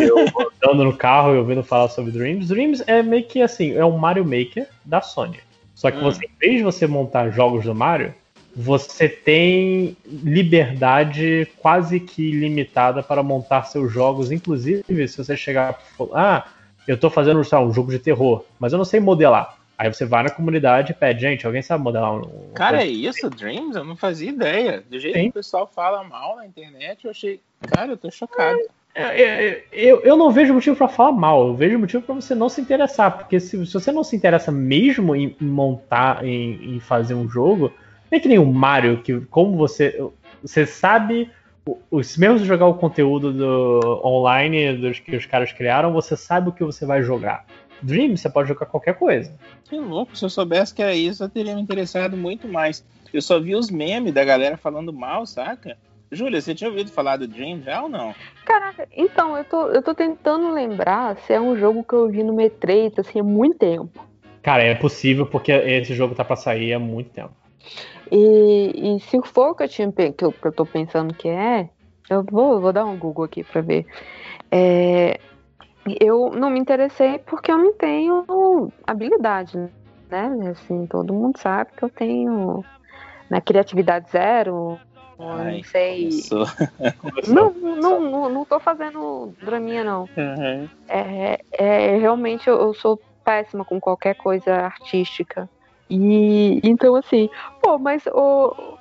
Eu 0.00 0.16
andando 0.62 0.84
no 0.84 0.96
carro 0.96 1.34
e 1.34 1.38
ouvindo 1.38 1.62
falar 1.62 1.88
sobre 1.88 2.10
Dreams. 2.10 2.48
Dreams 2.48 2.82
é 2.86 3.02
meio 3.02 3.24
que 3.24 3.40
assim, 3.40 3.74
é 3.74 3.84
um 3.84 3.96
Mario 3.96 4.24
Maker 4.24 4.66
da 4.84 5.00
Sony. 5.00 5.38
Só 5.74 5.90
que 5.90 5.98
Hum. 5.98 6.02
você, 6.02 6.26
em 6.26 6.38
vez 6.38 6.56
de 6.58 6.62
você 6.62 6.86
montar 6.86 7.30
jogos 7.30 7.64
do 7.64 7.74
Mario, 7.74 8.12
você 8.54 9.08
tem 9.08 9.96
liberdade 10.06 11.48
quase 11.58 12.00
que 12.00 12.30
ilimitada 12.30 13.02
para 13.02 13.22
montar 13.22 13.64
seus 13.64 13.92
jogos. 13.92 14.30
Inclusive, 14.30 15.08
se 15.08 15.16
você 15.16 15.36
chegar 15.36 15.78
e 15.80 15.96
falar, 15.96 16.10
ah, 16.14 16.48
eu 16.86 16.98
tô 16.98 17.08
fazendo 17.08 17.42
sei 17.44 17.60
um 17.60 17.72
jogo 17.72 17.90
de 17.90 17.98
terror, 17.98 18.44
mas 18.58 18.72
eu 18.72 18.78
não 18.78 18.84
sei 18.84 19.00
modelar. 19.00 19.59
Aí 19.80 19.90
você 19.90 20.04
vai 20.04 20.22
na 20.22 20.28
comunidade 20.28 20.92
e 20.92 20.94
pede, 20.94 21.22
gente, 21.22 21.46
alguém 21.46 21.62
sabe 21.62 21.82
modelar 21.82 22.14
um. 22.14 22.52
Cara, 22.54 22.82
é 22.82 22.86
coisa?" 22.86 22.92
isso, 23.08 23.30
Dreams? 23.30 23.74
Eu 23.74 23.82
não 23.84 23.96
fazia 23.96 24.28
ideia. 24.28 24.84
Do 24.90 24.98
jeito 25.00 25.16
Sim. 25.16 25.22
que 25.24 25.30
o 25.30 25.32
pessoal 25.32 25.66
fala 25.66 26.04
mal 26.04 26.36
na 26.36 26.44
internet, 26.46 27.06
eu 27.06 27.10
achei. 27.10 27.40
Cara, 27.66 27.92
eu 27.92 27.96
tô 27.96 28.10
chocado. 28.10 28.58
É, 28.94 29.22
é, 29.22 29.64
Eu, 29.72 30.00
eu 30.02 30.18
não 30.18 30.30
vejo 30.30 30.52
motivo 30.52 30.76
pra 30.76 30.86
falar 30.86 31.12
mal, 31.12 31.46
eu 31.48 31.54
vejo 31.54 31.78
motivo 31.78 32.02
pra 32.02 32.14
você 32.14 32.34
não 32.34 32.50
se 32.50 32.60
interessar, 32.60 33.16
porque 33.16 33.40
se, 33.40 33.64
se 33.64 33.72
você 33.72 33.90
não 33.90 34.04
se 34.04 34.14
interessa 34.14 34.52
mesmo 34.52 35.16
em 35.16 35.34
montar, 35.40 36.22
em, 36.26 36.74
em 36.76 36.80
fazer 36.80 37.14
um 37.14 37.26
jogo, 37.26 37.72
não 38.10 38.18
é 38.18 38.20
que 38.20 38.28
nem 38.28 38.38
o 38.38 38.44
Mario, 38.44 38.98
que 39.02 39.18
como 39.30 39.56
você. 39.56 39.98
Você 40.42 40.66
sabe 40.66 41.30
o- 41.90 42.02
se 42.02 42.20
mesmo 42.20 42.44
jogar 42.44 42.66
o 42.66 42.74
conteúdo 42.74 43.32
do 43.32 44.00
online 44.04 44.74
dos 44.76 44.98
que 44.98 45.16
os 45.16 45.24
caras 45.24 45.52
criaram, 45.52 45.90
você 45.92 46.16
sabe 46.18 46.50
o 46.50 46.52
que 46.52 46.64
você 46.64 46.84
vai 46.84 47.02
jogar. 47.02 47.46
Dream, 47.82 48.16
você 48.16 48.28
pode 48.28 48.48
jogar 48.48 48.66
qualquer 48.66 48.94
coisa. 48.94 49.32
Que 49.64 49.78
louco, 49.78 50.16
se 50.16 50.24
eu 50.24 50.30
soubesse 50.30 50.74
que 50.74 50.82
era 50.82 50.94
isso, 50.94 51.24
eu 51.24 51.28
teria 51.28 51.54
me 51.54 51.62
interessado 51.62 52.16
muito 52.16 52.48
mais. 52.48 52.84
Eu 53.12 53.22
só 53.22 53.40
vi 53.40 53.54
os 53.54 53.70
memes 53.70 54.12
da 54.12 54.24
galera 54.24 54.56
falando 54.56 54.92
mal, 54.92 55.26
saca? 55.26 55.76
Júlia, 56.12 56.40
você 56.40 56.54
tinha 56.54 56.68
ouvido 56.68 56.90
falar 56.90 57.16
do 57.16 57.28
Dream 57.28 57.62
já 57.62 57.82
ou 57.82 57.88
não? 57.88 58.12
Caraca, 58.44 58.88
então, 58.96 59.36
eu 59.36 59.44
tô, 59.44 59.68
eu 59.68 59.80
tô 59.80 59.94
tentando 59.94 60.52
lembrar 60.52 61.16
se 61.18 61.32
é 61.32 61.40
um 61.40 61.56
jogo 61.56 61.84
que 61.84 61.94
eu 61.94 62.08
vi 62.08 62.22
no 62.24 62.34
M3, 62.34 62.98
assim, 62.98 63.20
há 63.20 63.22
muito 63.22 63.58
tempo. 63.58 64.04
Cara, 64.42 64.62
é 64.62 64.74
possível 64.74 65.26
porque 65.26 65.52
esse 65.52 65.94
jogo 65.94 66.14
tá 66.14 66.24
pra 66.24 66.34
sair 66.34 66.72
há 66.72 66.78
muito 66.78 67.10
tempo. 67.10 67.32
E, 68.10 68.96
e 68.96 69.00
se 69.00 69.20
for 69.22 69.50
o 69.50 69.54
que 69.54 69.62
eu, 69.62 69.68
tinha, 69.68 69.92
que 69.92 70.24
eu, 70.24 70.32
que 70.32 70.46
eu 70.46 70.52
tô 70.52 70.66
pensando 70.66 71.14
que 71.14 71.28
é, 71.28 71.68
eu 72.08 72.24
vou, 72.24 72.60
vou 72.60 72.72
dar 72.72 72.84
um 72.84 72.98
Google 72.98 73.24
aqui 73.24 73.44
pra 73.44 73.60
ver. 73.60 73.86
É, 74.50 75.20
eu 76.00 76.30
não 76.30 76.50
me 76.50 76.60
interessei 76.60 77.18
porque 77.18 77.50
eu 77.50 77.58
não 77.58 77.72
tenho 77.72 78.72
habilidade, 78.86 79.58
né? 80.10 80.50
Assim, 80.50 80.86
todo 80.86 81.14
mundo 81.14 81.38
sabe 81.38 81.70
que 81.76 81.84
eu 81.84 81.88
tenho 81.88 82.64
na 83.28 83.40
criatividade 83.40 84.10
zero, 84.10 84.78
Ai, 85.18 85.56
não 85.56 85.64
sei. 85.64 86.08
começou. 86.08 86.46
Não, 87.28 87.52
não, 87.52 88.00
não, 88.00 88.28
não 88.28 88.44
tô 88.44 88.58
fazendo 88.58 89.32
draminha, 89.40 89.84
não. 89.84 90.02
Uhum. 90.16 90.68
É, 90.88 91.38
é, 91.52 91.96
realmente 91.98 92.48
eu, 92.48 92.60
eu 92.60 92.74
sou 92.74 93.00
péssima 93.24 93.64
com 93.64 93.80
qualquer 93.80 94.14
coisa 94.14 94.52
artística. 94.54 95.48
E 95.88 96.60
então 96.62 96.94
assim, 96.96 97.28
pô, 97.62 97.78
mas 97.78 98.06
o. 98.06 98.78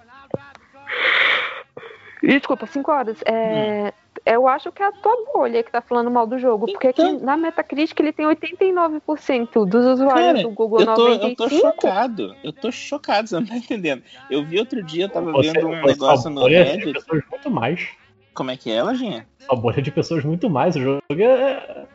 Desculpa, 2.21 2.65
5 2.65 2.91
horas. 2.91 3.17
É, 3.25 3.93
Eu 4.31 4.47
acho 4.47 4.71
que 4.71 4.83
é 4.83 4.85
a 4.87 4.91
tua 4.91 5.15
bolha 5.33 5.63
que 5.63 5.71
tá 5.71 5.81
falando 5.81 6.11
mal 6.11 6.27
do 6.27 6.37
jogo. 6.37 6.67
Porque 6.67 6.87
aqui 6.89 7.13
na 7.13 7.35
Metacritic 7.35 7.99
ele 7.99 8.13
tem 8.13 8.27
89% 8.27 9.65
dos 9.65 9.85
usuários 9.85 10.13
Cara, 10.27 10.41
do 10.43 10.51
Google 10.51 10.81
eu 10.81 10.85
tô, 10.93 11.07
95%. 11.09 11.23
eu 11.29 11.35
tô 11.35 11.49
chocado. 11.49 12.35
Eu 12.43 12.53
tô 12.53 12.71
chocado, 12.71 13.27
você 13.27 13.35
não 13.35 13.45
tá 13.45 13.55
entendendo. 13.57 14.03
Eu 14.29 14.43
vi 14.45 14.59
outro 14.59 14.83
dia, 14.83 15.05
eu 15.05 15.09
tava 15.09 15.31
Você- 15.31 15.51
vendo 15.51 15.67
um 15.67 15.81
você 15.81 15.87
negócio 15.87 16.29
no 16.29 16.41
bolha 16.41 16.63
de 16.63 16.71
Reddit. 16.71 16.93
pessoas 16.93 17.23
muito 17.31 17.49
mais. 17.49 17.87
Como 18.33 18.51
é 18.51 18.57
que 18.57 18.71
é, 18.71 18.83
Lojinha? 18.83 19.27
Só 19.39 19.55
bolha 19.55 19.81
de 19.81 19.91
pessoas 19.91 20.23
muito 20.23 20.49
mais. 20.49 20.75
O 20.75 20.79
jogo 20.79 21.01
é. 21.17 21.85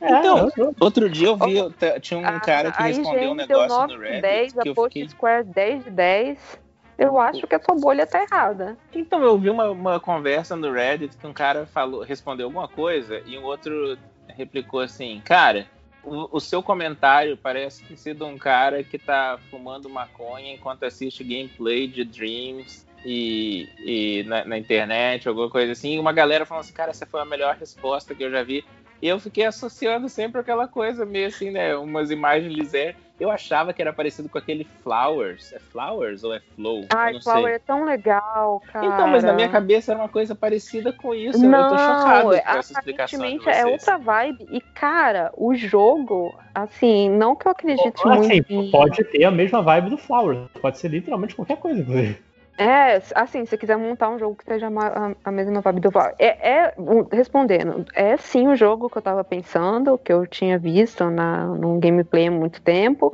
É, 0.00 0.18
Então, 0.18 0.48
é 0.48 0.50
jogo. 0.56 0.76
Outro 0.80 1.08
dia 1.08 1.28
eu 1.28 1.36
vi, 1.36 1.56
eu 1.56 1.70
t- 1.72 1.98
tinha 2.00 2.18
um 2.20 2.40
cara 2.40 2.70
que 2.72 2.82
A 2.82 2.86
respondeu 2.86 3.30
um 3.30 3.34
negócio 3.34 3.68
9 3.68 3.94
no 3.94 4.00
Reddit 4.00 4.20
10, 4.22 4.52
que 4.52 4.68
a 4.68 4.74
Post 4.74 4.92
fiquei... 4.94 5.08
Square 5.08 5.44
10 5.44 5.84
de 5.84 5.90
10. 5.90 6.60
Eu 6.98 7.18
acho 7.20 7.46
que 7.46 7.54
a 7.54 7.62
sua 7.62 7.76
bolha 7.76 8.04
tá 8.04 8.20
errada. 8.20 8.76
Então, 8.92 9.22
eu 9.22 9.38
vi 9.38 9.48
uma, 9.48 9.70
uma 9.70 10.00
conversa 10.00 10.56
no 10.56 10.72
Reddit 10.72 11.16
que 11.16 11.26
um 11.26 11.32
cara 11.32 11.64
falou, 11.64 12.02
respondeu 12.02 12.46
alguma 12.46 12.66
coisa 12.66 13.22
e 13.24 13.38
um 13.38 13.44
outro 13.44 13.96
replicou 14.26 14.80
assim, 14.80 15.22
cara, 15.24 15.66
o, 16.02 16.36
o 16.36 16.40
seu 16.40 16.62
comentário 16.62 17.36
parece 17.36 17.84
ter 17.84 17.96
sido 17.96 18.26
um 18.26 18.36
cara 18.36 18.82
que 18.82 18.98
tá 18.98 19.38
fumando 19.50 19.88
maconha 19.88 20.52
enquanto 20.52 20.84
assiste 20.84 21.22
gameplay 21.22 21.86
de 21.86 22.04
Dreams 22.04 22.86
e, 23.04 23.68
e 23.78 24.24
na, 24.24 24.44
na 24.44 24.58
internet, 24.58 25.28
alguma 25.28 25.48
coisa 25.48 25.72
assim, 25.72 25.94
e 25.94 25.98
uma 25.98 26.12
galera 26.12 26.44
falando 26.44 26.64
assim, 26.64 26.72
cara, 26.72 26.90
essa 26.90 27.06
foi 27.06 27.20
a 27.20 27.24
melhor 27.24 27.56
resposta 27.56 28.14
que 28.14 28.24
eu 28.24 28.30
já 28.30 28.42
vi. 28.42 28.64
E 29.00 29.08
eu 29.08 29.18
fiquei 29.20 29.44
associando 29.44 30.08
sempre 30.08 30.40
aquela 30.40 30.66
coisa 30.66 31.06
meio 31.06 31.28
assim, 31.28 31.50
né? 31.50 31.76
Umas 31.76 32.10
imagens 32.10 32.52
liser. 32.52 32.96
Eu 33.18 33.30
achava 33.32 33.72
que 33.72 33.82
era 33.82 33.92
parecido 33.92 34.28
com 34.28 34.38
aquele 34.38 34.64
Flowers. 34.82 35.52
É 35.52 35.58
Flowers 35.58 36.22
ou 36.22 36.32
é 36.32 36.40
Flow? 36.54 36.84
Ai, 36.90 37.14
não 37.14 37.20
Flower 37.20 37.46
sei. 37.46 37.54
é 37.54 37.58
tão 37.58 37.84
legal, 37.84 38.62
cara. 38.72 38.86
Então, 38.86 39.08
mas 39.08 39.24
na 39.24 39.32
minha 39.32 39.48
cabeça 39.48 39.90
era 39.92 40.00
uma 40.00 40.08
coisa 40.08 40.36
parecida 40.36 40.92
com 40.92 41.12
isso. 41.12 41.44
eu 41.44 41.50
tô 41.50 41.78
chocado 41.78 42.28
com 42.28 42.34
essa 42.34 42.72
explicação 42.72 43.18
de 43.18 43.24
aparentemente 43.24 43.44
vocês. 43.44 43.56
é 43.56 43.66
outra 43.66 43.98
vibe. 43.98 44.46
E, 44.52 44.60
cara, 44.60 45.32
o 45.36 45.52
jogo, 45.54 46.32
assim, 46.54 47.10
não 47.10 47.34
que 47.34 47.48
eu 47.48 47.52
acredite 47.52 48.00
Assim, 48.04 48.42
muito 48.46 48.52
em... 48.52 48.70
pode 48.70 49.02
ter 49.04 49.24
a 49.24 49.32
mesma 49.32 49.62
vibe 49.62 49.90
do 49.90 49.98
Flowers. 49.98 50.48
Pode 50.60 50.78
ser 50.78 50.88
literalmente 50.88 51.34
qualquer 51.34 51.56
coisa, 51.56 51.80
inclusive. 51.80 52.27
É, 52.58 53.00
assim, 53.14 53.44
se 53.44 53.50
você 53.50 53.56
quiser 53.56 53.76
montar 53.76 54.10
um 54.10 54.18
jogo 54.18 54.34
que 54.34 54.44
seja 54.44 54.66
a, 54.66 55.12
a 55.24 55.30
mesma 55.30 55.60
vibe 55.60 55.80
do 55.80 55.92
Flower. 55.92 56.12
É, 56.18 56.26
é, 56.50 56.74
respondendo, 57.12 57.86
é 57.94 58.16
sim 58.16 58.48
o 58.48 58.56
jogo 58.56 58.90
que 58.90 58.98
eu 58.98 59.02
tava 59.02 59.22
pensando, 59.22 59.96
que 59.96 60.12
eu 60.12 60.26
tinha 60.26 60.58
visto 60.58 61.08
na, 61.08 61.46
num 61.46 61.78
gameplay 61.78 62.26
há 62.26 62.32
muito 62.32 62.60
tempo. 62.60 63.12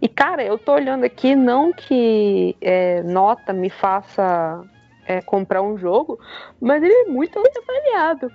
E, 0.00 0.06
cara, 0.06 0.44
eu 0.44 0.56
tô 0.56 0.74
olhando 0.74 1.02
aqui, 1.02 1.34
não 1.34 1.72
que 1.72 2.56
é, 2.60 3.02
nota 3.02 3.52
me 3.52 3.68
faça 3.68 4.62
é, 5.08 5.20
comprar 5.22 5.60
um 5.60 5.76
jogo, 5.76 6.16
mas 6.60 6.80
ele 6.80 6.94
é 6.94 7.04
muito 7.06 7.36
avaliado. 7.36 8.30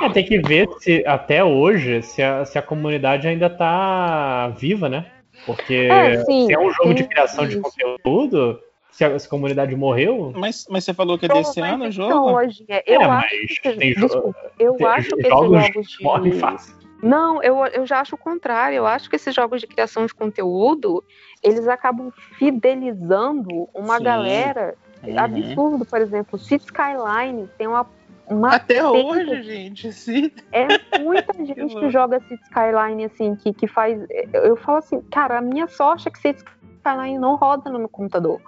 É, 0.00 0.08
tem 0.08 0.24
que 0.24 0.38
ver 0.38 0.70
se 0.78 1.04
até 1.06 1.44
hoje 1.44 2.00
se 2.00 2.22
a, 2.22 2.46
se 2.46 2.58
a 2.58 2.62
comunidade 2.62 3.28
ainda 3.28 3.50
tá 3.50 4.48
viva, 4.56 4.88
né? 4.88 5.04
Porque 5.44 5.74
É, 5.90 6.24
sim, 6.24 6.46
se 6.46 6.54
é 6.54 6.58
um 6.58 6.72
jogo 6.72 6.94
de 6.94 7.04
criação 7.04 7.46
de 7.46 7.58
isso. 7.58 7.62
conteúdo, 7.62 8.58
se 8.90 9.04
a, 9.04 9.18
se 9.18 9.26
a 9.26 9.30
comunidade 9.30 9.74
morreu. 9.76 10.32
Mas, 10.36 10.66
mas 10.68 10.84
você 10.84 10.92
falou 10.94 11.18
que 11.18 11.26
é 11.26 11.28
desse 11.28 11.60
ano 11.60 11.86
o 11.86 11.90
jogo? 11.90 12.30
Hoje, 12.36 12.64
é, 12.68 12.82
eu 12.86 13.00
É, 13.00 13.04
acho 13.04 13.26
mas 13.38 13.58
que, 13.58 13.72
tem 13.76 13.94
desculpa, 13.94 14.52
eu 14.58 14.74
tem 14.76 14.86
acho 14.86 15.16
que 15.16 15.28
jogos 15.28 15.56
esses 15.58 15.72
jogos 15.72 15.88
de 15.88 16.02
morrem 16.04 16.32
fácil. 16.32 16.80
Não, 17.02 17.42
eu, 17.42 17.56
eu 17.66 17.86
já 17.86 18.00
acho 18.00 18.14
o 18.14 18.18
contrário. 18.18 18.76
Eu 18.76 18.86
acho 18.86 19.08
que 19.08 19.16
esses 19.16 19.34
jogos 19.34 19.60
de 19.62 19.66
criação 19.66 20.04
de 20.04 20.12
conteúdo, 20.14 21.02
eles 21.42 21.66
acabam 21.66 22.10
fidelizando 22.36 23.68
uma 23.74 23.98
Sim. 23.98 24.04
galera 24.04 24.74
Uhum. 25.02 25.18
absurdo. 25.18 25.86
Por 25.86 25.98
exemplo, 25.98 26.38
City 26.38 26.66
Skyline 26.66 27.48
tem 27.56 27.66
uma. 27.66 27.86
uma 28.28 28.54
Até 28.54 28.74
tem- 28.74 28.82
hoje, 28.82 29.42
gente. 29.42 29.90
Sim. 29.94 30.30
É 30.52 30.66
muita 30.98 31.32
gente 31.42 31.54
que 31.54 31.62
louco. 31.74 31.90
joga 31.90 32.20
City 32.20 32.42
Skyline 32.44 33.04
assim, 33.06 33.34
que, 33.34 33.54
que 33.54 33.66
faz. 33.66 33.98
Eu, 34.34 34.42
eu 34.42 34.56
falo 34.56 34.76
assim, 34.78 35.00
cara, 35.10 35.38
a 35.38 35.40
minha 35.40 35.66
sorte 35.68 36.06
é 36.06 36.10
que 36.10 36.18
City 36.18 36.44
Skyline 36.84 37.18
não 37.18 37.36
roda 37.36 37.70
no 37.70 37.78
meu 37.78 37.88
computador. 37.88 38.40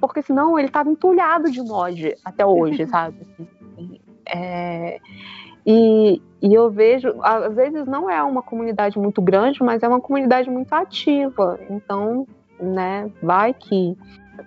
Porque 0.00 0.22
senão 0.22 0.58
ele 0.58 0.68
tava 0.68 0.90
entulhado 0.90 1.50
de 1.50 1.60
mod 1.60 2.14
até 2.24 2.44
hoje, 2.44 2.86
sabe? 2.88 3.16
É, 4.26 4.98
e, 5.66 6.22
e 6.40 6.54
eu 6.54 6.70
vejo, 6.70 7.14
às 7.22 7.54
vezes 7.54 7.86
não 7.86 8.08
é 8.08 8.22
uma 8.22 8.42
comunidade 8.42 8.98
muito 8.98 9.20
grande, 9.20 9.62
mas 9.62 9.82
é 9.82 9.88
uma 9.88 10.00
comunidade 10.00 10.48
muito 10.48 10.72
ativa. 10.72 11.58
Então, 11.68 12.26
né, 12.60 13.10
vai 13.22 13.52
que. 13.52 13.96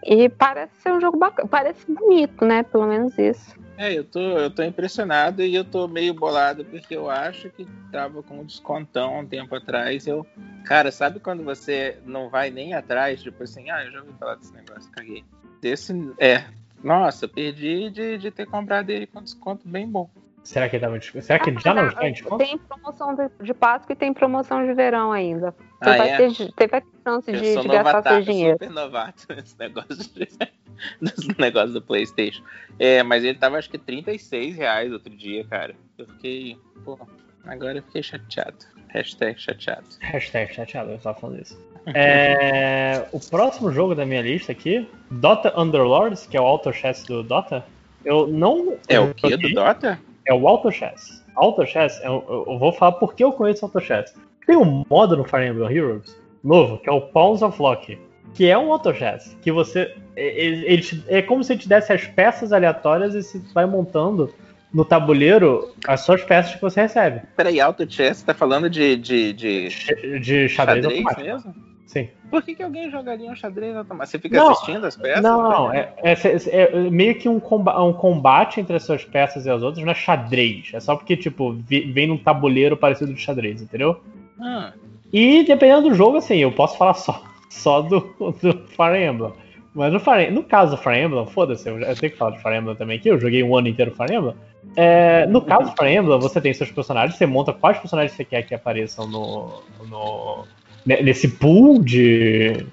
E 0.05 0.29
parece 0.29 0.73
ser 0.81 0.91
um 0.93 1.01
jogo 1.01 1.17
bacana, 1.17 1.47
parece 1.47 1.85
bonito, 1.91 2.45
né? 2.45 2.63
Pelo 2.63 2.87
menos 2.87 3.17
isso. 3.17 3.59
É, 3.77 3.93
eu 3.97 4.03
tô, 4.03 4.19
eu 4.19 4.51
tô 4.51 4.61
impressionado 4.61 5.41
e 5.41 5.55
eu 5.55 5.65
tô 5.65 5.87
meio 5.87 6.13
bolado 6.13 6.63
porque 6.65 6.95
eu 6.95 7.09
acho 7.09 7.49
que 7.49 7.65
tava 7.91 8.21
com 8.21 8.39
um 8.39 8.45
descontão 8.45 9.15
há 9.15 9.19
um 9.19 9.25
tempo 9.25 9.55
atrás. 9.55 10.05
Eu, 10.05 10.25
cara, 10.65 10.91
sabe 10.91 11.19
quando 11.19 11.43
você 11.43 11.97
não 12.05 12.29
vai 12.29 12.51
nem 12.51 12.73
atrás, 12.75 13.21
tipo 13.23 13.41
assim, 13.43 13.69
ah, 13.71 13.83
eu 13.83 13.91
já 13.91 13.99
ouvi 14.01 14.13
falar 14.19 14.35
desse 14.35 14.53
negócio, 14.53 14.91
caguei. 14.91 15.23
Desse, 15.61 15.93
é, 16.19 16.43
nossa, 16.83 17.27
perdi 17.27 17.89
de, 17.89 18.17
de 18.17 18.29
ter 18.31 18.45
comprado 18.45 18.89
ele 18.91 19.07
com 19.07 19.21
desconto 19.21 19.67
bem 19.67 19.87
bom. 19.87 20.09
Será 20.43 20.67
que 20.69 20.75
ele 20.75 20.85
tava 20.85 20.99
de- 20.99 21.21
Será 21.21 21.39
que 21.39 21.49
ele 21.49 21.59
já 21.59 21.73
não 21.73 21.87
está 21.87 22.07
em 22.07 22.13
desconto? 22.13 22.37
Tem 22.37 22.57
promoção 22.57 23.15
de, 23.15 23.29
de 23.43 23.53
Páscoa 23.53 23.93
e 23.93 23.95
tem 23.95 24.13
promoção 24.13 24.65
de 24.65 24.73
verão 24.73 25.11
ainda. 25.11 25.55
Ah, 25.81 25.97
vai, 25.97 26.09
é? 26.11 26.17
ter, 26.17 26.29
você 26.29 26.67
vai 26.67 26.81
ter 26.81 26.87
chance 27.03 27.31
Eu 27.31 27.41
de, 27.41 27.53
sou 27.53 27.63
de 27.63 27.69
gastar 27.69 28.03
seu 28.03 28.21
dinheiro. 28.21 28.53
super 28.53 28.69
novato 28.69 29.25
nesse 29.35 29.57
negócio, 29.57 29.95
de, 29.95 30.27
nesse 31.01 31.41
negócio 31.41 31.73
do 31.73 31.81
Playstation. 31.81 32.43
É, 32.77 33.01
mas 33.01 33.23
ele 33.23 33.37
tava 33.37 33.57
acho 33.57 33.69
que 33.69 33.79
36 33.79 34.55
reais 34.55 34.93
outro 34.93 35.09
dia, 35.15 35.43
cara. 35.45 35.75
Eu 35.97 36.05
fiquei, 36.05 36.57
pô, 36.85 36.99
agora 37.45 37.79
eu 37.79 37.83
fiquei 37.83 38.03
chateado. 38.03 38.57
Hashtag 38.89 39.41
chateado. 39.41 39.87
Hashtag 40.01 40.53
chateado, 40.53 40.91
eu 40.91 40.99
tava 40.99 41.19
falando 41.19 41.41
isso. 41.41 41.59
É, 41.95 43.07
o 43.11 43.19
próximo 43.19 43.71
jogo 43.71 43.95
da 43.95 44.05
minha 44.05 44.21
lista 44.21 44.51
aqui, 44.51 44.87
Dota 45.09 45.59
Underlords, 45.59 46.27
que 46.27 46.37
é 46.37 46.41
o 46.41 46.45
Auto 46.45 46.71
Chess 46.71 47.03
do 47.05 47.23
Dota. 47.23 47.65
Eu 48.05 48.27
não. 48.27 48.77
É 48.87 48.97
eu 48.97 49.05
o 49.05 49.13
que 49.15 49.35
do. 49.35 49.51
Dota? 49.51 49.99
É 50.27 50.31
o 50.31 50.47
Auto 50.47 50.71
Chess. 50.71 51.25
Auto 51.35 51.65
Chess, 51.65 51.99
é 52.01 52.07
eu, 52.07 52.45
eu 52.47 52.59
vou 52.59 52.71
falar 52.71 52.91
porque 52.93 53.23
eu 53.23 53.31
conheço 53.31 53.65
Auto 53.65 53.79
Chess. 53.79 54.13
Tem 54.45 54.57
um 54.57 54.83
modo 54.89 55.15
no 55.17 55.23
Fire 55.23 55.45
Emblem 55.47 55.75
Heroes 55.75 56.19
novo, 56.43 56.77
que 56.79 56.89
é 56.89 56.91
o 56.91 57.01
Pawns 57.01 57.41
of 57.41 57.61
Lock, 57.61 57.97
que 58.33 58.49
é 58.49 58.57
um 58.57 58.71
Auto 58.71 58.93
Chess, 58.93 59.37
que 59.41 59.51
você. 59.51 59.93
Ele, 60.15 60.65
ele 60.65 60.81
te- 60.81 61.03
é 61.07 61.21
como 61.21 61.43
se 61.43 61.53
ele 61.53 61.61
te 61.61 61.69
desse 61.69 61.91
as 61.93 62.05
peças 62.07 62.51
aleatórias 62.51 63.13
e 63.15 63.21
você 63.23 63.39
vai 63.53 63.65
montando 63.65 64.33
no 64.73 64.83
tabuleiro 64.85 65.73
as 65.87 66.01
suas 66.01 66.23
peças 66.23 66.55
que 66.55 66.61
você 66.61 66.81
recebe. 66.81 67.21
Peraí, 67.35 67.59
Auto 67.59 67.89
Chess, 67.91 68.17
você 68.19 68.25
tá 68.25 68.33
falando 68.33 68.69
de, 68.69 68.95
de, 68.95 69.33
de 69.33 69.67
De 69.67 69.69
xadrez, 69.69 70.51
xadrez 70.51 70.85
automático. 70.85 71.21
mesmo? 71.21 71.55
Sim. 71.85 72.07
Por 72.29 72.41
que, 72.41 72.55
que 72.55 72.63
alguém 72.63 72.89
jogaria 72.89 73.29
um 73.29 73.35
xadrez 73.35 73.75
automático? 73.75 74.11
Você 74.11 74.19
fica 74.19 74.37
Não, 74.37 74.51
assistindo 74.51 74.85
as 74.87 74.95
peças? 74.95 75.21
Não, 75.21 75.41
não, 75.49 75.73
é, 75.73 75.93
é- 76.01 76.13
é- 76.13 76.71
é 76.77 76.89
meio 76.89 77.15
que 77.15 77.27
um, 77.27 77.37
comba- 77.37 77.83
um 77.83 77.91
combate 77.91 78.61
entre 78.61 78.77
as 78.77 78.83
suas 78.83 79.03
peças 79.03 79.45
e 79.45 79.49
as 79.49 79.61
outras, 79.61 79.83
não 79.83 79.91
é 79.91 79.95
xadrez. 79.95 80.69
É 80.73 80.79
só 80.79 80.95
porque, 80.95 81.17
tipo, 81.17 81.51
vem 81.67 82.07
num 82.07 82.17
tabuleiro 82.17 82.77
parecido 82.77 83.13
de 83.13 83.19
xadrez, 83.19 83.61
entendeu? 83.61 83.99
Ah, 84.41 84.73
E 85.13 85.43
dependendo 85.43 85.89
do 85.89 85.95
jogo, 85.95 86.17
assim, 86.17 86.37
eu 86.37 86.51
posso 86.51 86.77
falar 86.77 86.95
só, 86.95 87.23
só 87.49 87.81
do, 87.81 87.99
do 88.19 88.67
Fire 88.67 89.03
Emblem. 89.03 89.33
Mas 89.73 89.93
no, 89.93 89.99
Fire, 89.99 90.29
no 90.31 90.43
caso 90.43 90.75
do 90.75 90.81
Fire 90.81 90.97
Emblem, 90.97 91.25
foda-se, 91.27 91.69
eu, 91.69 91.79
eu 91.79 91.95
tenho 91.95 92.11
que 92.11 92.17
falar 92.17 92.31
de 92.31 92.41
Fire 92.41 92.55
Emblem 92.55 92.75
também 92.75 92.97
aqui, 92.97 93.09
eu 93.09 93.19
joguei 93.19 93.41
um 93.41 93.55
ano 93.55 93.67
inteiro 93.67 93.95
Fire 93.95 94.13
Emblem. 94.13 94.35
É, 94.75 95.25
no 95.27 95.41
caso 95.41 95.69
do 95.69 95.75
Fire 95.77 95.93
Emblem, 95.93 96.19
você 96.19 96.41
tem 96.41 96.53
seus 96.53 96.71
personagens, 96.71 97.17
você 97.17 97.25
monta 97.25 97.53
quais 97.53 97.77
personagens 97.79 98.11
você 98.11 98.25
quer 98.25 98.41
que 98.43 98.53
apareçam 98.53 99.07
no, 99.07 99.63
no 99.87 100.45
nesse 100.85 101.27
pool 101.27 101.81
de, 101.81 102.65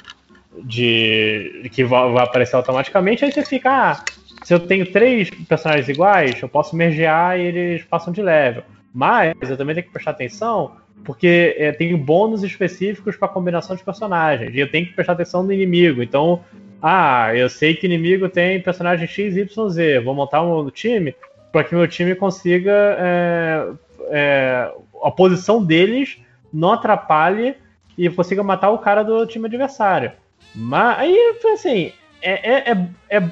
de 0.64 1.68
que 1.72 1.85
vai, 1.85 2.16
aparecer 2.18 2.57
automaticamente, 2.57 3.24
aí 3.24 3.31
você 3.31 3.44
fica, 3.44 3.70
ah, 3.70 4.04
se 4.42 4.54
eu 4.54 4.61
tenho 4.61 4.90
três 4.90 5.31
personagens 5.31 5.88
iguais, 5.88 6.40
eu 6.40 6.48
posso 6.48 6.74
mergear 6.74 7.38
e 7.38 7.42
eles 7.42 7.85
passam 7.85 8.12
de 8.12 8.22
level. 8.22 8.62
Mas 8.92 9.35
eu 9.42 9.57
também 9.57 9.74
tenho 9.74 9.87
que 9.87 9.92
prestar 9.92 10.12
atenção 10.12 10.72
porque 11.04 11.54
é, 11.58 11.72
tem 11.72 11.96
bônus 11.96 12.42
específicos 12.42 13.16
para 13.16 13.28
combinação 13.28 13.74
de 13.74 13.82
personagens. 13.82 14.54
E 14.54 14.61
eu 14.61 14.70
tenho 14.70 14.87
que 14.87 14.92
prestar 14.92 15.14
atenção 15.14 15.42
no 15.42 15.52
inimigo. 15.52 16.02
Então, 16.02 16.44
ah, 16.82 17.34
eu 17.34 17.48
sei 17.48 17.74
que 17.74 17.87
inimigo 17.87 18.28
tem 18.28 18.61
personagem 18.61 19.06
X, 19.06 19.37
Y, 19.37 19.68
Z. 19.68 20.00
Vou 20.00 20.14
montar 20.14 20.42
um 20.42 20.70
time 20.70 21.14
para 21.50 21.64
que 21.64 21.74
meu 21.74 21.88
time 21.88 22.14
consiga 22.14 22.72
é, 22.98 23.68
é, 24.11 24.72
a 25.02 25.11
posição 25.11 25.64
deles 25.64 26.18
não 26.52 26.72
atrapalhe 26.72 27.54
e 27.96 28.08
consiga 28.08 28.42
matar 28.42 28.70
o 28.70 28.78
cara 28.78 29.02
do 29.02 29.26
time 29.26 29.46
adversário. 29.46 30.12
Mas 30.54 30.98
aí, 30.98 31.38
assim, 31.52 31.92
é, 32.22 32.52
é, 32.52 32.72
é, 32.72 33.18
é, 33.18 33.30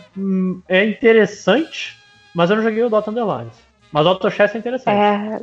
é 0.68 0.84
interessante, 0.84 1.96
mas 2.34 2.50
eu 2.50 2.56
não 2.56 2.62
joguei 2.62 2.82
o 2.82 2.90
Dota 2.90 3.10
Underlines. 3.10 3.65
Mas 3.92 4.04
o 4.04 4.08
Autochess 4.10 4.54
é 4.54 4.58
interessante. 4.58 4.96
É, 4.96 5.40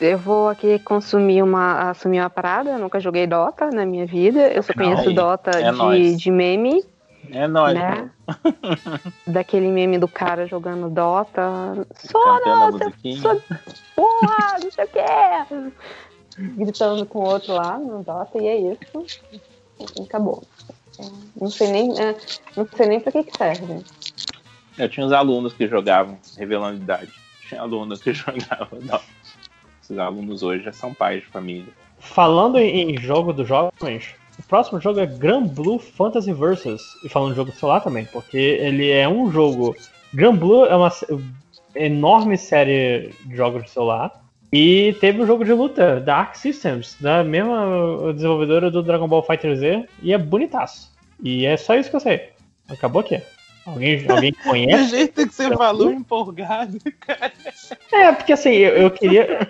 eu 0.00 0.18
vou 0.18 0.48
aqui 0.48 0.78
consumir 0.80 1.42
uma, 1.42 1.90
assumir 1.90 2.20
uma 2.20 2.30
parada. 2.30 2.70
Eu 2.70 2.78
nunca 2.78 2.98
joguei 2.98 3.26
Dota 3.26 3.70
na 3.70 3.84
minha 3.84 4.06
vida. 4.06 4.48
Eu 4.48 4.62
só 4.62 4.72
conheço 4.72 5.12
Dota 5.12 5.50
é 5.50 5.70
de, 5.70 6.16
de 6.16 6.30
meme. 6.30 6.82
É 7.30 7.46
nóis. 7.46 7.74
Né? 7.74 8.10
Daquele 9.26 9.68
meme 9.68 9.98
do 9.98 10.08
cara 10.08 10.46
jogando 10.46 10.88
Dota. 10.88 11.86
Só 11.94 12.40
Dota! 12.40 12.92
Só... 13.20 13.36
Porra, 13.94 14.58
não 14.62 14.70
sei 14.70 14.84
o 14.84 14.88
que! 14.88 15.72
Gritando 16.38 17.06
com 17.06 17.20
o 17.20 17.28
outro 17.28 17.54
lá 17.54 17.78
no 17.78 18.02
Dota, 18.02 18.38
e 18.38 18.46
é 18.46 18.72
isso. 18.72 19.22
E 19.98 20.02
acabou. 20.02 20.42
É, 20.98 21.04
não 21.40 21.50
sei 21.50 21.68
nem, 21.68 22.00
é, 22.00 22.14
não 22.56 22.66
sei 22.74 22.86
nem 22.86 23.00
pra 23.00 23.12
que, 23.12 23.24
que 23.24 23.36
serve. 23.36 23.84
Eu 24.78 24.88
tinha 24.88 25.04
uns 25.04 25.12
alunos 25.12 25.52
que 25.52 25.66
jogavam, 25.66 26.18
revelando 26.36 26.76
idade 26.76 27.25
tinha 27.48 27.60
alunos 27.60 28.02
que 28.02 28.12
jogavam. 28.14 28.80
Não. 28.82 29.00
Esses 29.82 29.98
alunos 29.98 30.42
hoje 30.42 30.64
já 30.64 30.72
são 30.72 30.92
pais 30.92 31.22
de 31.22 31.28
família. 31.28 31.72
Falando 31.98 32.58
em 32.58 32.98
jogo 32.98 33.32
dos 33.32 33.48
jovens, 33.48 34.14
o 34.38 34.42
próximo 34.42 34.80
jogo 34.80 35.00
é 35.00 35.06
Grand 35.06 35.46
Blue 35.46 35.78
Fantasy 35.78 36.32
Versus. 36.32 36.82
E 37.04 37.08
falando 37.08 37.30
de 37.30 37.36
jogo 37.36 37.52
celular 37.52 37.80
também, 37.80 38.04
porque 38.06 38.36
ele 38.36 38.90
é 38.90 39.08
um 39.08 39.30
jogo. 39.30 39.76
Grand 40.12 40.36
Blue 40.36 40.66
é 40.66 40.76
uma 40.76 40.92
enorme 41.74 42.36
série 42.36 43.14
de 43.24 43.36
jogos 43.36 43.64
de 43.64 43.70
celular. 43.70 44.22
E 44.52 44.96
teve 45.00 45.20
um 45.20 45.26
jogo 45.26 45.44
de 45.44 45.52
luta 45.52 46.00
da 46.00 46.16
Arc 46.16 46.36
Systems, 46.36 46.96
da 47.00 47.24
mesma 47.24 48.12
desenvolvedora 48.14 48.70
do 48.70 48.82
Dragon 48.82 49.08
Ball 49.08 49.22
Fighter 49.22 49.56
Z, 49.56 49.88
e 50.00 50.12
é 50.12 50.18
bonitaço. 50.18 50.92
E 51.22 51.44
é 51.44 51.56
só 51.56 51.74
isso 51.74 51.90
que 51.90 51.96
eu 51.96 52.00
sei. 52.00 52.30
Acabou 52.68 53.00
aqui. 53.00 53.20
Alguém, 53.66 54.06
alguém 54.08 54.32
conhece? 54.32 54.84
Do 54.84 54.90
jeito 54.90 55.26
que 55.28 55.34
você 55.34 55.56
falou, 55.56 55.92
empolgado, 55.92 56.78
cara. 57.00 57.32
É, 57.92 58.12
porque 58.12 58.32
assim, 58.32 58.50
eu, 58.50 58.74
eu 58.74 58.90
queria. 58.90 59.48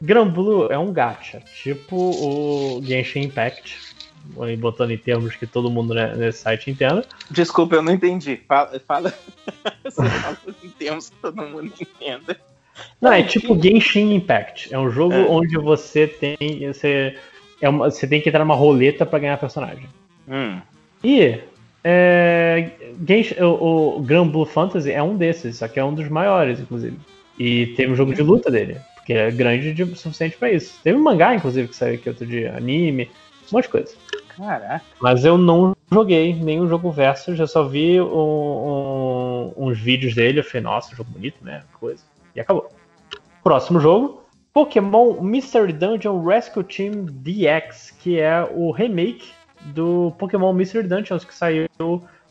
Granblue 0.00 0.68
é 0.70 0.78
um 0.78 0.92
gacha, 0.92 1.40
tipo 1.62 1.94
o 1.94 2.82
Genshin 2.82 3.24
Impact, 3.24 3.78
botando 4.58 4.92
em 4.92 4.96
termos 4.96 5.36
que 5.36 5.46
todo 5.46 5.70
mundo 5.70 5.92
nesse 5.92 6.38
site 6.38 6.70
entenda. 6.70 7.04
Desculpa, 7.30 7.76
eu 7.76 7.82
não 7.82 7.92
entendi. 7.92 8.40
Fala, 8.48 8.80
fala. 8.80 9.14
Você 9.84 10.08
fala 10.08 10.38
em 10.64 10.70
termos 10.70 11.10
que 11.10 11.16
todo 11.16 11.42
mundo 11.42 11.70
entenda. 11.78 12.36
Não, 12.98 13.12
é 13.12 13.22
tipo 13.22 13.60
Genshin 13.60 14.14
Impact. 14.14 14.72
É 14.72 14.78
um 14.78 14.90
jogo 14.90 15.12
é. 15.12 15.26
onde 15.28 15.58
você 15.58 16.06
tem. 16.06 16.66
Você, 16.66 17.18
é 17.60 17.68
uma, 17.68 17.90
você 17.90 18.06
tem 18.06 18.22
que 18.22 18.30
entrar 18.30 18.42
numa 18.42 18.54
roleta 18.54 19.04
para 19.04 19.18
ganhar 19.18 19.36
personagem. 19.36 19.86
Hum. 20.26 20.60
E 21.04 21.40
é, 21.82 22.70
o, 23.40 23.96
o 23.96 24.02
Grand 24.02 24.28
Blue 24.28 24.44
Fantasy 24.44 24.92
é 24.92 25.02
um 25.02 25.16
desses, 25.16 25.58
só 25.58 25.68
que 25.68 25.80
é 25.80 25.84
um 25.84 25.94
dos 25.94 26.08
maiores, 26.08 26.60
inclusive. 26.60 26.98
E 27.38 27.68
teve 27.68 27.92
um 27.92 27.96
jogo 27.96 28.14
de 28.14 28.22
luta 28.22 28.50
dele, 28.50 28.76
porque 28.96 29.14
é 29.14 29.30
grande 29.30 29.82
o 29.82 29.96
suficiente 29.96 30.36
para 30.36 30.52
isso. 30.52 30.78
Teve 30.82 30.98
um 30.98 31.02
mangá, 31.02 31.34
inclusive, 31.34 31.68
que 31.68 31.76
saiu 31.76 31.94
aqui 31.94 32.08
outro 32.08 32.26
dia, 32.26 32.54
anime, 32.56 33.10
um 33.50 33.56
monte 33.56 33.64
de 33.64 33.70
coisa. 33.70 33.94
Caraca. 34.36 34.84
Mas 35.00 35.24
eu 35.24 35.38
não 35.38 35.74
joguei 35.90 36.34
nenhum 36.34 36.68
jogo 36.68 36.90
versus, 36.90 37.38
eu 37.38 37.48
só 37.48 37.64
vi 37.64 38.00
um, 38.00 38.04
um, 38.06 39.52
uns 39.56 39.78
vídeos 39.78 40.14
dele, 40.14 40.40
eu 40.40 40.44
falei, 40.44 40.62
nossa, 40.62 40.94
jogo 40.94 41.10
bonito, 41.10 41.42
né? 41.42 41.62
Coisa. 41.78 42.02
E 42.34 42.40
acabou. 42.40 42.70
Próximo 43.42 43.80
jogo, 43.80 44.22
Pokémon 44.52 45.20
Mystery 45.20 45.72
Dungeon 45.72 46.22
Rescue 46.22 46.64
Team 46.64 47.06
DX, 47.06 47.92
que 48.02 48.18
é 48.18 48.46
o 48.54 48.70
remake 48.70 49.30
do 49.66 50.12
Pokémon 50.18 50.52
Mystery 50.52 50.88
Dungeons, 50.88 51.24
que 51.24 51.34
saiu 51.34 51.68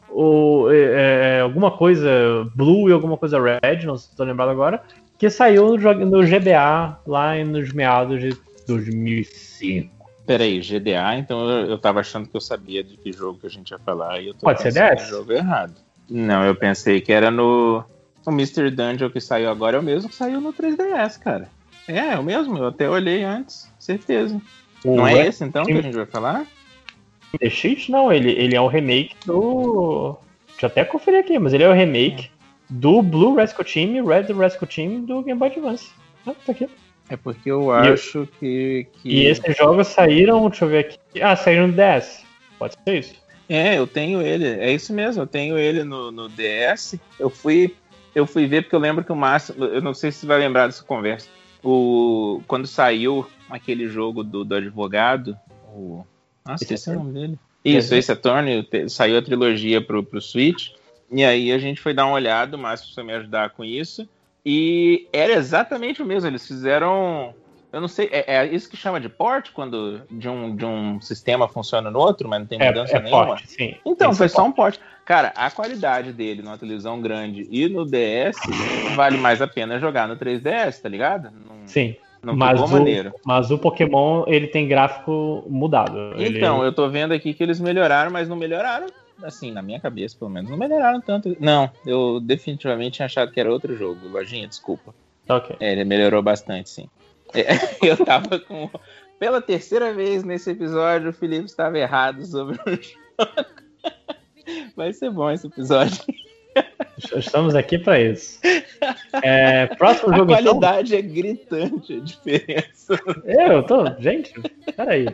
o, 0.10 0.68
é, 0.72 1.38
é, 1.38 1.42
alguma 1.42 1.72
coisa 1.72 2.10
Blue 2.56 2.90
e 2.90 2.94
alguma 2.94 3.18
coisa 3.18 3.40
Red, 3.40 3.86
não 3.86 3.96
estou 3.96 4.26
lembrado 4.26 4.50
agora, 4.50 4.82
que 5.18 5.30
saiu 5.30 5.78
no, 5.78 5.94
no 6.06 6.24
GBA 6.24 7.00
lá 7.06 7.36
nos 7.46 7.72
meados 7.72 8.20
de 8.20 8.38
2005. 8.68 10.00
Peraí, 10.26 10.60
GDA, 10.60 11.16
então 11.18 11.50
eu, 11.50 11.72
eu 11.72 11.78
tava 11.78 12.02
achando 12.02 12.28
que 12.28 12.38
eu 12.38 12.42
sabia 12.42 12.84
de 12.84 12.96
que 12.98 13.12
jogo 13.12 13.40
que 13.40 13.48
a 13.48 13.50
gente 13.50 13.72
ia 13.72 13.80
falar 13.80 14.22
e 14.22 14.28
eu 14.28 14.34
tô 14.34 14.42
Pode 14.42 14.62
ser 14.62 14.72
DS? 14.72 15.08
jogo 15.08 15.34
errado. 15.34 15.74
Não, 16.08 16.46
eu 16.46 16.56
pensei 16.56 17.02
que 17.02 17.12
era 17.12 17.32
no. 17.32 17.84
O 18.26 18.32
Mystery 18.32 18.70
Dungeon 18.70 19.10
que 19.10 19.20
saiu 19.20 19.50
agora 19.50 19.78
é 19.78 19.80
o 19.80 19.84
mesmo 19.84 20.08
que 20.08 20.16
saiu 20.16 20.40
no 20.40 20.54
3DS, 20.54 21.20
cara. 21.20 21.50
É, 21.88 22.14
é 22.14 22.20
o 22.20 22.24
mesmo, 22.24 22.58
eu 22.60 22.68
até 22.68 22.88
olhei 22.88 23.24
antes, 23.24 23.68
certeza. 23.80 24.40
O 24.86 24.98
Não 24.98 25.08
é 25.08 25.28
esse 25.28 25.44
então 25.44 25.66
que 25.66 25.72
a 25.72 25.82
gente 25.82 25.96
vai 25.96 26.06
falar? 26.06 26.46
DX? 27.38 27.90
Não, 27.90 28.12
ele, 28.12 28.32
ele 28.32 28.56
é 28.56 28.62
o 28.62 28.68
remake 28.68 29.16
do. 29.26 30.18
Deixa 30.48 30.66
eu 30.66 30.68
até 30.68 30.86
conferir 30.86 31.20
aqui, 31.20 31.40
mas 31.40 31.54
ele 31.54 31.64
é 31.64 31.70
o 31.70 31.74
remake 31.74 32.30
do 32.70 33.02
Blue 33.02 33.36
Rescue 33.36 33.66
Team 33.66 33.96
e 33.96 34.02
Red 34.02 34.34
Rescue 34.34 34.68
Team 34.68 35.06
do 35.06 35.24
Game 35.24 35.40
Boy 35.40 35.50
Advance. 35.50 35.92
Ah, 36.26 36.34
tá 36.46 36.52
aqui. 36.52 36.70
É 37.10 37.18
porque 37.18 37.50
eu 37.50 37.72
acho 37.72 38.28
que, 38.40 38.88
que, 38.94 39.10
E 39.10 39.26
esses 39.26 39.58
jogos 39.58 39.88
saíram, 39.88 40.48
deixa 40.48 40.66
eu 40.66 40.70
ver 40.70 40.80
aqui. 40.80 41.22
Ah, 41.22 41.36
saíram 41.36 41.68
no 41.68 41.74
DS. 41.74 42.24
Pode 42.60 42.76
ser 42.84 43.00
isso. 43.00 43.16
É, 43.50 43.80
eu 43.80 43.88
tenho 43.88 44.22
ele. 44.22 44.48
É 44.48 44.72
isso 44.72 44.94
mesmo, 44.94 45.24
eu 45.24 45.28
tenho 45.28 45.58
ele 45.58 45.84
no, 45.84 46.12
no 46.12 46.30
DS. 46.30 47.00
Eu 47.20 47.32
fui. 47.32 47.76
Eu 48.14 48.28
fui 48.28 48.46
ver 48.46 48.62
porque 48.62 48.76
eu 48.76 48.80
lembro 48.80 49.04
que 49.04 49.12
o 49.12 49.16
Márcio. 49.16 49.56
Eu 49.58 49.82
não 49.82 49.94
sei 49.94 50.12
se 50.12 50.20
você 50.20 50.28
vai 50.28 50.38
lembrar 50.38 50.68
dessa 50.68 50.84
conversa. 50.84 51.28
O, 51.64 52.42
quando 52.48 52.68
saiu 52.68 53.26
aquele 53.50 53.88
jogo 53.88 54.24
do, 54.24 54.46
do 54.46 54.56
advogado, 54.56 55.36
o 55.74 56.06
nossa, 56.46 56.64
esse, 56.64 56.74
esse 56.74 56.90
é 56.90 56.94
o 56.94 56.96
nome 56.96 57.14
dele. 57.14 57.40
Isso, 57.64 57.94
esse 57.94 58.12
Attorney, 58.12 58.68
saiu 58.88 59.18
a 59.18 59.22
trilogia 59.22 59.82
pro, 59.82 60.04
pro 60.04 60.22
Switch. 60.22 60.70
E 61.12 61.24
aí 61.24 61.52
a 61.52 61.58
gente 61.58 61.82
foi 61.82 61.94
dar 61.94 62.06
uma 62.06 62.14
olhada, 62.14 62.56
o 62.56 62.60
Márcio 62.60 62.86
precisa 62.86 63.04
me 63.04 63.14
ajudar 63.14 63.50
com 63.52 63.66
isso. 63.66 64.08
E 64.46 65.08
era 65.12 65.34
exatamente 65.34 66.02
o 66.02 66.06
mesmo. 66.06 66.30
Eles 66.30 66.48
fizeram. 66.48 67.34
Eu 67.72 67.82
não 67.82 67.88
sei, 67.88 68.10
é, 68.12 68.38
é, 68.38 68.46
isso 68.48 68.68
que 68.68 68.76
chama 68.76 69.00
de 69.00 69.08
port 69.08 69.52
quando 69.52 70.02
de 70.10 70.28
um, 70.28 70.56
de 70.56 70.66
um 70.66 71.00
sistema 71.00 71.48
funciona 71.48 71.92
no 71.92 72.00
outro, 72.00 72.28
mas 72.28 72.40
não 72.40 72.48
tem 72.48 72.60
é, 72.60 72.68
mudança 72.68 72.98
é, 72.98 73.00
nenhuma? 73.00 73.28
Port, 73.28 73.46
sim. 73.46 73.76
Então, 73.86 74.12
foi 74.14 74.28
só 74.28 74.44
um 74.44 74.52
port. 74.52 74.80
Cara, 75.06 75.32
a 75.36 75.52
qualidade 75.52 76.12
dele 76.12 76.42
numa 76.42 76.58
televisão 76.58 77.00
grande 77.00 77.48
e 77.52 77.70
no 77.70 77.86
DS 77.86 78.38
vale 78.96 79.18
mais 79.18 79.40
a 79.40 79.48
pena 79.48 79.80
jogar 79.80 80.08
no 80.08 80.16
3DS, 80.16 80.82
tá 80.82 80.90
ligado? 80.90 81.32
sim. 81.66 81.96
Não 82.22 82.36
mas 82.36 82.60
ficou 82.60 82.68
o, 82.68 82.72
maneiro. 82.72 83.14
Mas 83.26 83.52
o 83.52 83.58
Pokémon, 83.58 84.26
ele 84.28 84.48
tem 84.48 84.68
gráfico 84.68 85.44
mudado. 85.50 86.14
Então, 86.18 86.60
ele... 86.60 86.68
eu 86.68 86.74
tô 86.74 86.90
vendo 86.90 87.14
aqui 87.14 87.34
que 87.34 87.42
eles 87.42 87.60
melhoraram, 87.60 88.12
mas 88.12 88.28
não 88.28 88.36
melhoraram, 88.36 88.88
assim, 89.24 89.52
na 89.52 89.62
minha 89.62 89.80
cabeça, 89.80 90.18
pelo 90.18 90.32
menos, 90.32 90.50
não 90.50 90.58
melhoraram 90.58 91.00
tanto. 91.00 91.36
Não, 91.40 91.70
eu 91.86 92.20
definitivamente 92.20 92.96
tinha 92.96 93.06
achado 93.06 93.32
que 93.32 93.40
era 93.40 93.52
outro 93.52 93.76
jogo. 93.78 94.08
Lojinha, 94.10 94.48
desculpa. 94.48 94.94
Ok. 95.28 95.56
É, 95.60 95.72
ele 95.72 95.86
melhorou 95.86 96.22
bastante, 96.22 96.70
sim. 96.70 96.90
É, 97.34 97.46
eu 97.86 97.98
tava 97.98 98.40
com... 98.40 98.70
Pela 99.18 99.42
terceira 99.42 99.94
vez 99.94 100.24
nesse 100.24 100.52
episódio, 100.52 101.10
o 101.10 101.14
Felipe 101.14 101.46
estava 101.46 101.78
errado 101.78 102.26
sobre 102.26 102.56
o 102.56 102.82
jogo. 102.82 103.00
Vai 104.76 104.94
ser 104.94 105.12
bom 105.12 105.30
esse 105.30 105.48
episódio. 105.48 106.02
Estamos 107.16 107.56
aqui 107.56 107.78
para 107.78 108.00
isso. 108.00 108.40
É, 109.24 109.68
próximo 109.68 110.14
jogo. 110.16 110.34
A 110.34 110.42
então? 110.42 110.60
qualidade 110.60 110.96
então... 110.96 111.10
é 111.10 111.14
gritante 111.14 111.94
a 111.94 112.00
diferença. 112.00 113.00
É, 113.26 113.54
eu 113.54 113.64
tô. 113.64 113.86
Gente, 114.00 114.34
peraí. 114.76 115.08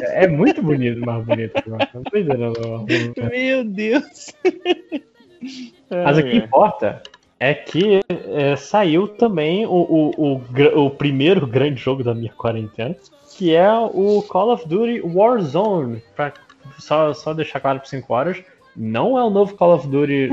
É, 0.00 0.24
é 0.24 0.28
muito 0.28 0.62
bonito, 0.62 1.00
mais 1.04 1.24
bonito. 1.24 1.62
Não 1.66 1.78
tô 2.02 2.18
entendendo. 2.18 2.86
Meu 3.30 3.64
Deus. 3.64 4.34
Mas 5.90 6.18
o 6.18 6.22
que 6.22 6.36
importa 6.36 7.02
é 7.38 7.52
que 7.54 8.00
é, 8.08 8.56
saiu 8.56 9.06
também 9.06 9.66
o, 9.66 9.70
o, 9.70 10.10
o, 10.16 10.84
o, 10.86 10.90
primeiro 10.90 11.46
grande 11.46 11.80
jogo 11.80 12.02
da 12.02 12.14
minha 12.14 12.32
quarentena, 12.32 12.96
que 13.36 13.54
é 13.54 13.70
o 13.70 14.22
Call 14.22 14.52
of 14.52 14.66
Duty 14.68 15.02
Warzone. 15.02 16.02
Pra 16.16 16.32
só, 16.78 17.12
só 17.12 17.34
deixar 17.34 17.60
claro 17.60 17.80
por 17.80 17.86
5 17.86 18.14
horas 18.14 18.42
Não 18.76 19.18
é 19.18 19.22
o 19.24 19.30
novo 19.30 19.54
Call 19.54 19.74
of 19.74 19.86
Duty 19.88 20.28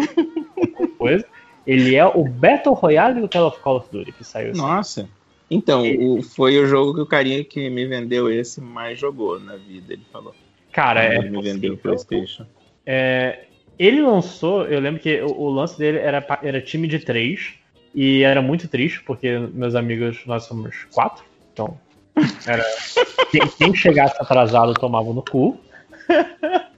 coisa. 0.97 1.25
Ele 1.65 1.95
é 1.95 2.06
o 2.06 2.23
Battle 2.23 2.73
Royale 2.73 3.21
do 3.21 3.30
Call 3.30 3.47
of, 3.47 3.60
Call 3.60 3.77
of 3.77 3.88
Duty 3.91 4.12
que 4.12 4.23
saiu. 4.23 4.51
assim. 4.51 4.62
Nossa. 4.62 5.10
Então, 5.49 5.84
o- 5.99 6.23
foi 6.23 6.58
o 6.58 6.65
jogo 6.65 6.93
que 6.95 7.01
o 7.01 7.06
carinha 7.06 7.43
que 7.43 7.69
me 7.69 7.86
vendeu 7.86 8.32
esse 8.32 8.62
mais 8.62 8.97
jogou 8.99 9.39
na 9.39 9.58
vida, 9.58 9.93
ele 9.93 10.04
falou. 10.12 10.34
Cara, 10.71 11.04
é 11.04 11.17
ele 11.17 11.30
me 11.30 11.41
vendeu 11.41 11.73
o. 11.73 11.77
PlayStation. 11.77 12.45
É, 12.86 13.45
ele 13.77 14.01
lançou, 14.01 14.65
eu 14.65 14.80
lembro 14.80 15.01
que 15.01 15.21
o, 15.21 15.27
o 15.27 15.49
lance 15.49 15.77
dele 15.77 15.97
era, 15.99 16.25
era 16.41 16.62
time 16.62 16.88
de 16.88 16.99
três 16.99 17.54
e 17.93 18.23
era 18.23 18.41
muito 18.41 18.67
triste 18.69 19.04
porque 19.04 19.38
meus 19.54 19.75
amigos 19.75 20.21
nós 20.25 20.43
somos 20.45 20.86
quatro, 20.93 21.23
então 21.51 21.77
era 22.47 22.63
quem, 23.30 23.41
quem 23.58 23.75
chegasse 23.75 24.15
atrasado 24.19 24.73
tomava 24.73 25.13
no 25.13 25.21
cu. 25.23 25.60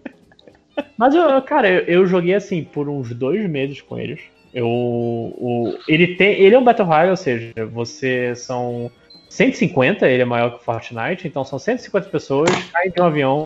Mas 0.98 1.14
eu, 1.16 1.42
cara, 1.42 1.70
eu, 1.70 1.80
eu 1.82 2.08
joguei 2.08 2.34
assim 2.36 2.64
por 2.64 2.88
uns 2.90 3.14
dois 3.14 3.48
meses 3.50 3.82
com 3.82 3.98
eles. 3.98 4.22
Eu, 4.54 4.68
o, 4.68 5.76
ele 5.88 6.16
tem, 6.16 6.34
ele 6.40 6.54
é 6.56 6.60
um 6.60 6.64
Battle 6.64 6.88
Royale, 6.88 7.10
ou 7.10 7.18
seja, 7.18 7.52
você 7.72 8.36
são 8.36 8.92
150, 9.30 10.08
ele 10.08 10.22
é 10.22 10.26
maior 10.26 10.52
que 10.52 10.58
o 10.58 10.64
Fortnite, 10.64 11.28
então 11.28 11.44
são 11.44 11.58
150 11.58 12.10
pessoas, 12.10 12.50
caem 12.72 12.92
de 12.92 13.02
um 13.02 13.06
avião 13.06 13.46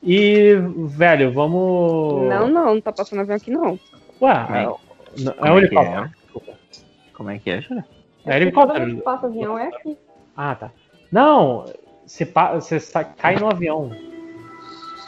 e, 0.00 0.54
velho, 0.86 1.32
vamos. 1.32 2.28
Não, 2.28 2.48
não, 2.48 2.74
não 2.74 2.80
tá 2.80 2.92
passando 2.92 3.20
avião 3.20 3.36
aqui 3.36 3.50
não. 3.50 3.78
Ué, 4.22 4.44
Como 4.46 4.56
é- 4.56 4.62
é, 4.62 5.48
é 5.48 5.52
um 5.52 5.58
é 5.58 5.60
que 5.60 5.66
helicóptero. 5.66 6.10
Como 7.14 7.30
é 7.30 7.38
que 7.38 7.50
é, 7.50 7.60
Júlia? 7.60 7.84
É 8.26 8.36
helicóptero. 8.36 8.98
passa 8.98 9.26
avião 9.26 9.58
é 9.58 9.66
aqui. 9.68 9.98
Ah, 10.36 10.54
tá. 10.54 10.70
Não, 11.10 11.66
você, 12.06 12.24
pa- 12.24 12.54
você 12.54 12.78
cai 13.16 13.36
no 13.36 13.48
avião. 13.50 13.90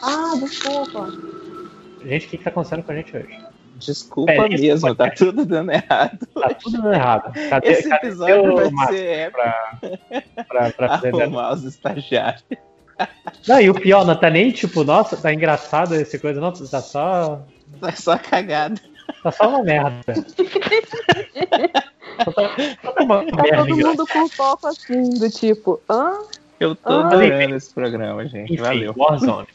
Ah, 0.02 0.34
desculpa. 0.40 1.08
Gente, 2.04 2.26
o 2.26 2.30
que, 2.30 2.38
que 2.38 2.44
tá 2.44 2.50
acontecendo 2.50 2.82
com 2.82 2.92
a 2.92 2.94
gente 2.94 3.16
hoje? 3.16 3.38
Desculpa 3.76 4.32
É, 4.32 4.48
mesmo, 4.48 4.94
tá 4.94 5.10
tudo 5.10 5.44
dando 5.44 5.70
errado. 5.70 6.26
Tá 6.34 6.54
tudo 6.54 6.80
dando 6.80 6.94
errado. 6.94 7.32
Cadê, 7.50 7.68
Esse 7.68 7.88
cadê 7.88 8.06
episódio 8.06 8.52
o 8.52 8.56
vai 8.70 8.88
ser 8.88 9.30
pra, 9.30 9.78
pra, 10.48 10.70
pra 10.70 10.88
fazer 11.00 11.22
Arrumar 11.22 11.52
os 11.52 11.64
estagiários. 11.64 12.44
Não, 13.46 13.60
e 13.60 13.68
o 13.68 13.74
pior, 13.74 14.06
não 14.06 14.18
tá 14.18 14.30
nem 14.30 14.50
tipo, 14.50 14.82
nossa, 14.82 15.16
tá 15.16 15.32
engraçado 15.32 15.94
esse 15.94 16.18
coisa, 16.18 16.40
não, 16.40 16.52
tá 16.52 16.80
só. 16.80 17.42
Tá 17.78 17.92
só 17.92 18.16
cagado. 18.16 18.80
Tá 19.22 19.30
só 19.30 19.48
uma 19.48 19.62
merda. 19.62 20.14
Só 22.24 22.32
tá, 22.32 22.56
só 22.82 22.92
tá 22.92 23.04
uma 23.04 23.26
Tá 23.26 23.42
merda 23.42 23.66
todo 23.66 23.76
mundo 23.76 24.06
com 24.06 24.26
foco 24.26 24.68
assim, 24.68 25.02
do 25.18 25.28
tipo, 25.28 25.78
hã? 25.90 26.14
Eu 26.58 26.74
tô 26.74 26.88
Ah. 26.90 27.06
adorando 27.06 27.54
esse 27.54 27.72
programa, 27.72 28.26
gente. 28.26 28.52
Enfim, 28.54 28.62
Valeu. 28.62 28.94
Warzone. 28.96 29.46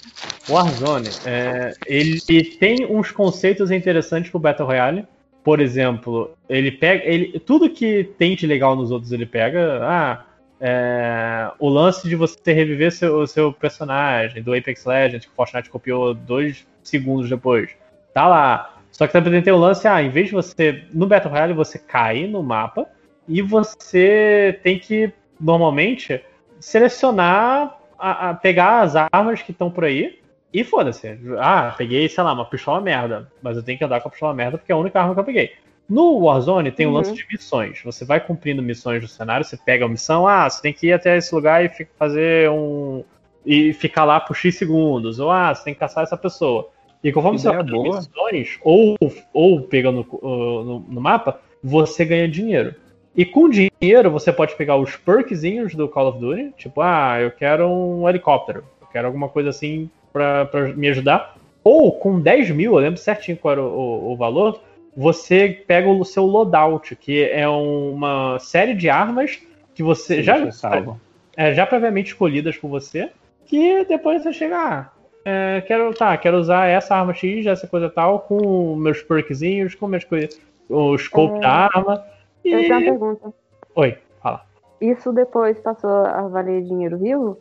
Warzone, 0.49 1.09
é, 1.25 1.73
ele 1.87 2.19
tem 2.59 2.85
uns 2.85 3.11
conceitos 3.11 3.71
interessantes 3.71 4.29
pro 4.29 4.39
Battle 4.39 4.67
Royale. 4.67 5.05
Por 5.43 5.59
exemplo, 5.59 6.35
ele 6.47 6.71
pega. 6.71 7.03
Ele, 7.03 7.39
tudo 7.39 7.69
que 7.69 8.03
tem 8.17 8.35
de 8.35 8.45
legal 8.45 8.75
nos 8.75 8.91
outros 8.91 9.11
ele 9.11 9.25
pega. 9.25 9.79
Ah, 9.81 10.25
é, 10.59 11.49
o 11.57 11.67
lance 11.67 12.07
de 12.07 12.15
você 12.15 12.53
reviver 12.53 12.91
seu, 12.91 13.25
seu 13.25 13.51
personagem 13.51 14.43
do 14.43 14.53
Apex 14.53 14.85
Legends, 14.85 15.25
que 15.25 15.31
o 15.31 15.35
Fortnite 15.35 15.69
copiou 15.71 16.13
dois 16.13 16.67
segundos 16.83 17.27
depois. 17.27 17.71
Tá 18.13 18.27
lá. 18.27 18.77
Só 18.91 19.07
que 19.07 19.13
também 19.13 19.41
tem 19.41 19.53
o 19.53 19.57
lance, 19.57 19.87
ah, 19.87 20.03
em 20.03 20.09
vez 20.09 20.27
de 20.27 20.33
você. 20.33 20.83
No 20.93 21.07
Battle 21.07 21.31
Royale, 21.31 21.53
você 21.53 21.79
cai 21.79 22.27
no 22.27 22.43
mapa 22.43 22.85
e 23.27 23.41
você 23.41 24.59
tem 24.61 24.77
que, 24.77 25.11
normalmente, 25.39 26.21
selecionar, 26.61 27.77
a, 27.99 28.29
a- 28.29 28.33
pegar 28.33 28.81
as 28.81 28.95
armas 28.95 29.41
que 29.41 29.51
estão 29.51 29.69
por 29.69 29.83
aí 29.83 30.19
e 30.53 30.63
foda-se. 30.63 31.17
Ah, 31.39 31.73
peguei, 31.77 32.07
sei 32.09 32.23
lá, 32.23 32.33
uma 32.33 32.45
pistola 32.45 32.79
merda, 32.81 33.31
mas 33.41 33.57
eu 33.57 33.63
tenho 33.63 33.77
que 33.77 33.83
andar 33.83 34.01
com 34.01 34.07
a 34.07 34.11
pistola 34.11 34.33
merda 34.33 34.57
porque 34.57 34.71
é 34.71 34.75
a 34.75 34.77
única 34.77 34.99
arma 34.99 35.13
que 35.13 35.19
eu 35.19 35.23
peguei. 35.25 35.51
No 35.89 36.19
Warzone 36.19 36.71
tem 36.71 36.85
o 36.85 36.89
Uhum. 36.89 36.95
lance 36.95 37.13
de 37.13 37.25
missões. 37.29 37.81
Você 37.83 38.05
vai 38.05 38.19
cumprindo 38.21 38.61
missões 38.61 39.01
do 39.01 39.07
cenário, 39.07 39.45
você 39.45 39.57
pega 39.57 39.85
a 39.85 39.89
missão, 39.89 40.25
ah, 40.27 40.49
você 40.49 40.61
tem 40.61 40.71
que 40.73 40.87
ir 40.87 40.93
até 40.93 41.17
esse 41.17 41.33
lugar 41.35 41.65
e 41.65 41.69
fazer 41.97 42.49
um. 42.49 43.03
e 43.45 43.73
ficar 43.73 44.05
lá 44.05 44.19
por 44.19 44.35
X 44.35 44.55
segundos. 44.55 45.19
Ou 45.19 45.29
ah, 45.31 45.53
você 45.53 45.63
tem 45.65 45.73
que 45.73 45.79
caçar 45.79 46.03
essa 46.03 46.15
pessoa. 46.15 46.69
E 47.03 47.11
conforme 47.11 47.39
você 47.39 47.49
vai 47.49 47.63
boa. 47.63 47.97
missões, 47.97 48.59
ou, 48.61 48.95
ou 49.33 49.61
pegando 49.63 50.05
uh, 50.21 50.63
no, 50.63 50.79
no 50.81 51.01
mapa, 51.01 51.39
você 51.63 52.05
ganha 52.05 52.27
dinheiro. 52.27 52.75
E 53.15 53.25
com 53.25 53.49
dinheiro 53.49 54.09
você 54.09 54.31
pode 54.31 54.55
pegar 54.55 54.77
os 54.77 54.95
perkzinhos 54.95 55.75
do 55.75 55.87
Call 55.89 56.09
of 56.09 56.19
Duty, 56.19 56.53
tipo, 56.57 56.81
ah, 56.81 57.17
eu 57.19 57.31
quero 57.31 57.67
um 57.67 58.07
helicóptero, 58.07 58.63
eu 58.81 58.87
quero 58.87 59.07
alguma 59.07 59.27
coisa 59.27 59.49
assim 59.49 59.89
pra, 60.13 60.45
pra 60.45 60.67
me 60.73 60.87
ajudar. 60.89 61.35
Ou 61.63 61.91
com 61.91 62.19
10 62.19 62.49
mil, 62.51 62.73
eu 62.73 62.79
lembro 62.79 62.97
certinho 62.99 63.37
qual 63.37 63.51
era 63.51 63.61
o, 63.61 63.65
o- 63.67 64.11
o 64.13 64.15
valor, 64.15 64.61
você 64.95 65.63
pega 65.67 65.89
o 65.89 66.03
seu 66.05 66.25
loadout, 66.25 66.95
que 66.95 67.23
é 67.25 67.47
um- 67.47 67.91
uma 67.93 68.39
série 68.39 68.73
de 68.73 68.89
armas 68.89 69.39
que 69.75 69.83
você 69.83 70.23
já, 70.23 70.37
Deixa 70.37 70.51
salvo. 70.53 70.99
é, 71.35 71.53
já 71.53 71.65
previamente 71.65 72.07
escolhidas 72.11 72.57
por 72.57 72.69
você, 72.69 73.09
que 73.45 73.83
depois 73.85 74.23
você 74.23 74.31
chega, 74.33 74.57
ah, 74.57 74.89
é, 75.25 75.61
quero, 75.67 75.93
tá, 75.93 76.15
quero 76.17 76.37
usar 76.37 76.65
essa 76.67 76.95
arma 76.95 77.13
X, 77.13 77.45
essa 77.45 77.67
coisa 77.67 77.89
tal, 77.89 78.19
com 78.21 78.75
meus 78.75 79.01
perkzinhos, 79.01 79.75
com 79.75 79.87
minhas 79.87 80.03
coisas, 80.05 80.39
o 80.69 80.97
scope 80.97 81.37
É. 81.37 81.39
da 81.41 81.69
arma. 81.73 82.03
E... 82.43 82.51
Eu 82.51 82.59
tenho 82.59 82.73
uma 82.73 82.81
pergunta. 82.81 83.33
Oi, 83.75 83.97
fala. 84.21 84.41
Isso 84.79 85.11
depois 85.13 85.59
passou 85.59 85.89
a 85.89 86.27
valer 86.27 86.63
dinheiro 86.63 86.97
vivo? 86.97 87.37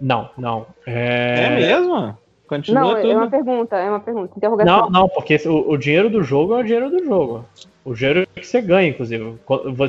Não, 0.00 0.30
não. 0.38 0.66
É, 0.86 1.44
É... 1.44 1.56
mesmo? 1.56 2.16
Continua 2.48 2.80
não, 2.80 2.96
é 2.96 3.02
tudo. 3.02 3.12
uma 3.16 3.30
pergunta, 3.30 3.76
é 3.76 3.88
uma 3.88 4.00
pergunta. 4.00 4.32
Interrogação. 4.36 4.80
Não, 4.80 4.90
não, 4.90 5.08
porque 5.08 5.36
o, 5.46 5.70
o 5.70 5.76
dinheiro 5.76 6.10
do 6.10 6.20
jogo 6.22 6.54
é 6.56 6.60
o 6.60 6.64
dinheiro 6.64 6.90
do 6.90 7.04
jogo. 7.04 7.44
O 7.84 7.94
dinheiro 7.94 8.26
que 8.34 8.44
você 8.44 8.60
ganha, 8.60 8.88
inclusive. 8.88 9.38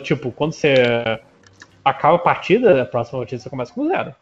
Tipo, 0.03 0.31
quando 0.31 0.53
você 0.53 0.75
acaba 1.83 2.17
a 2.17 2.19
partida, 2.19 2.83
a 2.83 2.85
próxima 2.85 3.19
partida 3.19 3.41
você 3.41 3.49
começa 3.49 3.73
com 3.73 3.87
zero. 3.87 4.13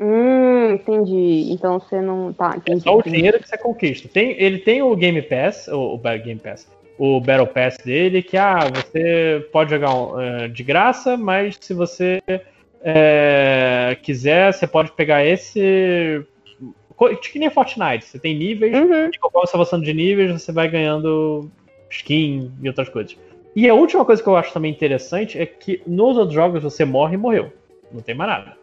Hum, 0.00 0.72
entendi. 0.72 1.52
Então 1.52 1.78
você 1.78 2.00
não. 2.00 2.32
Tá, 2.32 2.54
É 2.54 2.56
entendi. 2.56 2.80
só 2.82 2.96
o 2.96 3.02
dinheiro 3.02 3.38
que 3.38 3.48
você 3.48 3.56
conquista. 3.58 4.08
Tem, 4.08 4.32
ele 4.42 4.58
tem 4.58 4.82
o 4.82 4.96
Game 4.96 5.22
Pass, 5.22 5.68
o, 5.68 5.94
o 5.94 5.98
Game 5.98 6.40
Pass, 6.40 6.68
o 6.98 7.20
Battle 7.20 7.46
Pass 7.46 7.78
dele, 7.78 8.22
que 8.22 8.36
ah, 8.36 8.58
você 8.74 9.46
pode 9.52 9.70
jogar 9.70 9.94
um, 9.94 10.20
eh, 10.20 10.48
de 10.48 10.62
graça, 10.64 11.16
mas 11.16 11.56
se 11.60 11.72
você 11.72 12.20
eh, 12.82 13.96
quiser, 14.02 14.52
você 14.52 14.66
pode 14.66 14.92
pegar 14.92 15.24
esse. 15.24 16.24
Que 17.32 17.38
nem 17.38 17.48
Fortnite, 17.48 18.04
você 18.04 18.18
tem 18.18 18.36
níveis, 18.36 18.74
Uhum. 18.74 19.08
e 19.14 19.18
conforme 19.18 19.46
você 19.46 19.52
vai 19.52 19.60
avançando 19.62 19.84
de 19.84 19.94
níveis, 19.94 20.32
você 20.32 20.50
vai 20.50 20.68
ganhando 20.68 21.48
skin 21.88 22.50
e 22.60 22.66
outras 22.66 22.88
coisas. 22.88 23.16
E 23.54 23.68
a 23.68 23.74
última 23.74 24.04
coisa 24.04 24.20
que 24.20 24.28
eu 24.28 24.36
acho 24.36 24.52
também 24.52 24.72
interessante 24.72 25.38
é 25.38 25.46
que 25.46 25.80
nos 25.86 26.16
outros 26.16 26.34
jogos 26.34 26.62
você 26.62 26.84
morre 26.84 27.14
e 27.14 27.16
morreu. 27.16 27.52
Não 27.92 28.00
tem 28.00 28.16
mais 28.16 28.30
nada. 28.30 28.56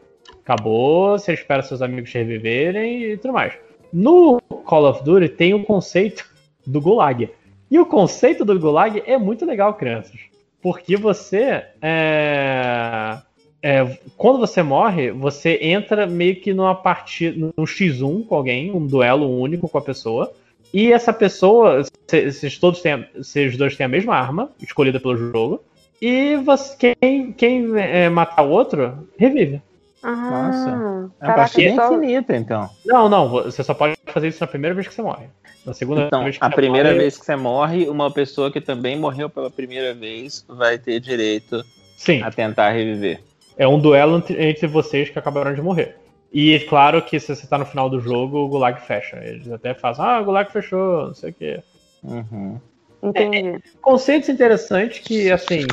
Acabou, 0.44 1.18
você 1.18 1.34
espera 1.34 1.64
seus 1.64 1.82
amigos 1.82 2.12
te 2.12 2.18
reviverem 2.18 3.04
e 3.04 3.18
tudo 3.18 3.34
mais. 3.34 3.54
No 3.92 4.42
Call 4.42 4.90
of 4.90 5.04
Duty 5.04 5.30
tem 5.30 5.54
o 5.54 5.64
conceito 5.64 6.30
do 6.68 6.82
Gulag. 6.82 7.30
E 7.70 7.80
o 7.80 7.86
conceito 7.86 8.46
do 8.46 8.60
Gulag 8.60 9.02
é 9.06 9.18
muito 9.18 9.46
legal, 9.46 9.74
crianças. 9.74 10.20
Porque 10.62 10.96
você. 10.96 11.64
é, 11.82 13.18
é, 13.62 13.98
quando 14.18 14.40
você 14.40 14.62
morre, 14.62 15.12
você 15.12 15.60
entra 15.62 16.06
meio 16.06 16.40
que 16.40 16.54
numa 16.54 16.76
partida. 16.76 17.52
num 17.56 17.66
X1 17.66 18.26
com 18.26 18.36
alguém, 18.36 18.72
um 18.72 18.86
duelo 18.86 19.30
único 19.40 19.68
com 19.68 19.78
a 19.78 19.82
pessoa. 19.82 20.32
E 20.74 20.92
essa 20.92 21.14
pessoa, 21.14 21.84
vocês 22.08 22.58
todos 22.58 22.82
têm, 22.82 23.06
vocês 23.16 23.56
dois 23.56 23.76
têm 23.76 23.86
a 23.86 23.90
mesma 23.90 24.16
arma, 24.16 24.52
escolhida 24.62 25.00
pelo 25.00 25.16
jogo. 25.16 25.64
E 26.02 26.36
você, 26.38 26.96
quem, 27.00 27.32
quem 27.32 27.78
é, 27.78 28.10
matar 28.10 28.44
o 28.44 28.50
outro, 28.50 29.08
revive. 29.18 29.62
Ah, 30.08 30.12
Nossa. 30.48 30.70
É 30.70 30.74
uma 30.74 31.10
caraca, 31.20 31.36
partida 31.40 31.76
só- 31.76 31.94
infinita, 31.96 32.36
então. 32.36 32.70
Não, 32.86 33.10
não, 33.10 33.28
você 33.30 33.64
só 33.64 33.74
pode 33.74 33.96
fazer 34.06 34.28
isso 34.28 34.40
na 34.42 34.48
primeira 34.48 34.76
vez 34.76 34.88
que 34.88 34.94
você 34.94 35.02
morre. 35.02 35.26
Na 35.66 35.74
segunda 35.74 36.02
Então, 36.04 36.24
vez 36.24 36.38
que 36.38 36.44
a 36.46 36.50
você 36.50 36.56
primeira 36.56 36.90
morre, 36.90 37.00
vez 37.02 37.18
que 37.18 37.26
você 37.26 37.36
morre, 37.36 37.90
uma 37.90 38.12
pessoa 38.12 38.52
que 38.52 38.62
também 38.62 39.00
morreu 39.00 39.28
pela 39.30 39.50
primeira 39.50 39.96
vez 39.96 40.46
vai 40.48 40.78
ter 40.78 41.00
direito 41.00 41.64
Sim, 41.98 42.22
a 42.22 42.30
tentar 42.30 42.70
reviver. 42.70 43.20
é 43.58 43.68
um 43.68 43.80
duelo 43.80 44.24
entre, 44.38 44.68
vocês 44.68 45.10
que 45.10 45.18
acabaram 45.18 45.56
de 45.56 45.62
morrer. 45.64 45.96
E 46.32 46.60
claro 46.70 47.02
que 47.02 47.20
se 47.20 47.36
você 47.36 47.48
tá 47.48 47.58
no 47.58 47.66
final 47.66 47.90
do 47.90 48.00
jogo, 48.00 48.38
o 48.40 48.48
Gulag 48.48 48.80
fecha. 48.82 49.18
Eles 49.24 49.50
até 49.52 49.74
fazem, 49.74 50.06
ah, 50.06 50.22
o 50.22 50.26
Gulag 50.26 50.52
fechou, 50.52 51.08
não 51.08 51.14
sei 51.16 51.32
o 51.32 51.34
quê. 51.34 51.64
Uhum. 52.04 52.60
Entendi. 53.02 53.60
Conceitos 53.82 54.30
interessantes 54.30 55.00
que, 55.00 55.32
assim, 55.32 55.66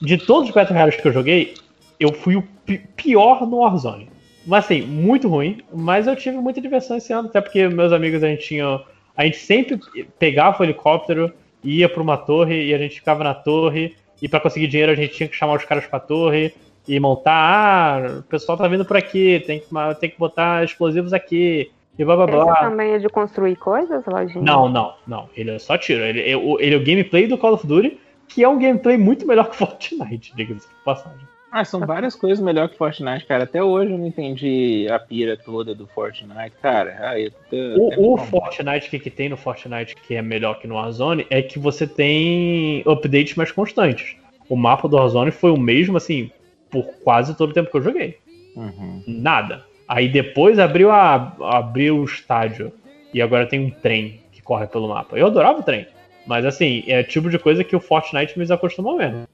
de 0.00 0.16
todos 0.18 0.48
os 0.50 0.54
Battle 0.54 0.74
Royales 0.74 0.96
que 1.00 1.08
eu 1.08 1.12
joguei, 1.12 1.54
eu 1.98 2.12
fui 2.12 2.36
o 2.36 2.42
pi- 2.64 2.82
pior 2.96 3.46
no 3.46 3.58
Warzone. 3.58 4.08
Mas 4.46 4.64
assim, 4.64 4.82
muito 4.82 5.28
ruim, 5.28 5.60
mas 5.72 6.06
eu 6.06 6.16
tive 6.16 6.36
muita 6.38 6.60
diversão 6.60 6.96
esse 6.96 7.12
ano, 7.12 7.28
até 7.28 7.40
porque 7.40 7.68
meus 7.68 7.92
amigos 7.92 8.22
a 8.24 8.28
gente 8.28 8.46
tinha. 8.46 8.80
A 9.16 9.24
gente 9.24 9.36
sempre 9.38 9.78
pegava 10.18 10.62
o 10.62 10.64
helicóptero, 10.64 11.32
ia 11.62 11.88
pra 11.88 12.02
uma 12.02 12.16
torre 12.16 12.66
e 12.68 12.72
a 12.74 12.78
gente 12.78 12.94
ficava 12.94 13.22
na 13.24 13.34
torre, 13.34 13.94
e 14.22 14.28
pra 14.28 14.40
conseguir 14.40 14.68
dinheiro 14.68 14.92
a 14.92 14.94
gente 14.94 15.14
tinha 15.14 15.28
que 15.28 15.34
chamar 15.36 15.54
os 15.56 15.64
caras 15.64 15.86
pra 15.86 15.98
torre 16.00 16.54
e 16.86 16.98
montar. 16.98 17.32
Ah, 18.02 18.18
o 18.20 18.22
pessoal 18.22 18.56
tá 18.56 18.66
vindo 18.68 18.84
por 18.84 18.96
aqui, 18.96 19.42
tem 19.46 19.58
que, 19.60 19.66
tem 20.00 20.08
que 20.10 20.18
botar 20.18 20.64
explosivos 20.64 21.12
aqui. 21.12 21.70
e 21.98 22.04
blá 22.04 22.14
blá 22.16 22.24
Esse 22.26 22.36
blá. 22.44 22.56
também 22.56 22.92
é 22.92 22.98
de 22.98 23.08
construir 23.08 23.56
coisas, 23.56 24.02
lojinha? 24.06 24.42
Não, 24.42 24.68
não, 24.68 24.94
não. 25.06 25.28
Ele 25.36 25.50
é 25.50 25.58
só 25.58 25.76
tiro. 25.76 26.02
Ele, 26.04 26.30
é 26.30 26.36
o- 26.36 26.58
ele 26.60 26.74
é 26.74 26.78
o 26.78 26.84
gameplay 26.84 27.26
do 27.26 27.36
Call 27.36 27.54
of 27.54 27.66
Duty, 27.66 27.98
que 28.28 28.42
é 28.44 28.48
um 28.48 28.58
gameplay 28.58 28.96
muito 28.96 29.26
melhor 29.26 29.50
que 29.50 29.56
Fortnite, 29.58 30.32
diga-se 30.36 30.68
de 30.68 30.74
passagem. 30.84 31.26
Ah, 31.50 31.64
são 31.64 31.80
várias 31.80 32.14
coisas 32.14 32.44
melhor 32.44 32.68
que 32.68 32.76
Fortnite, 32.76 33.24
cara. 33.24 33.44
Até 33.44 33.62
hoje 33.62 33.92
eu 33.92 33.98
não 33.98 34.06
entendi 34.06 34.86
a 34.90 34.98
pira 34.98 35.36
toda 35.36 35.74
do 35.74 35.86
Fortnite, 35.86 36.52
cara. 36.60 36.96
Aí, 37.08 37.32
me 37.50 37.74
O, 37.76 38.14
o. 38.14 38.16
Fortnite, 38.18 38.90
que, 38.90 38.98
que 38.98 39.10
tem 39.10 39.30
no 39.30 39.36
Fortnite 39.36 39.96
que 39.96 40.14
é 40.14 40.22
melhor 40.22 40.58
que 40.58 40.66
no 40.66 40.74
Warzone, 40.74 41.26
é 41.30 41.40
que 41.40 41.58
você 41.58 41.86
tem 41.86 42.82
updates 42.86 43.34
mais 43.34 43.50
constantes. 43.50 44.16
O 44.48 44.56
mapa 44.56 44.88
do 44.88 44.96
Warzone 44.96 45.30
foi 45.30 45.50
o 45.50 45.56
mesmo, 45.56 45.96
assim, 45.96 46.30
por 46.70 46.84
quase 47.02 47.34
todo 47.36 47.50
o 47.50 47.54
tempo 47.54 47.70
que 47.70 47.76
eu 47.78 47.82
joguei. 47.82 48.18
Uhum. 48.54 49.02
Nada. 49.06 49.64
Aí 49.88 50.08
depois 50.08 50.58
abriu, 50.58 50.90
a, 50.90 51.34
abriu 51.40 51.98
o 51.98 52.04
estádio. 52.04 52.72
E 53.12 53.22
agora 53.22 53.46
tem 53.46 53.58
um 53.58 53.70
trem 53.70 54.20
que 54.30 54.42
corre 54.42 54.66
pelo 54.66 54.88
mapa. 54.88 55.16
Eu 55.16 55.28
adorava 55.28 55.60
o 55.60 55.62
trem. 55.62 55.86
Mas 56.26 56.44
assim, 56.44 56.84
é 56.86 57.00
o 57.00 57.04
tipo 57.04 57.30
de 57.30 57.38
coisa 57.38 57.64
que 57.64 57.74
o 57.74 57.80
Fortnite 57.80 58.38
me 58.38 58.44
desacostumou 58.44 58.98
mesmo. 58.98 59.26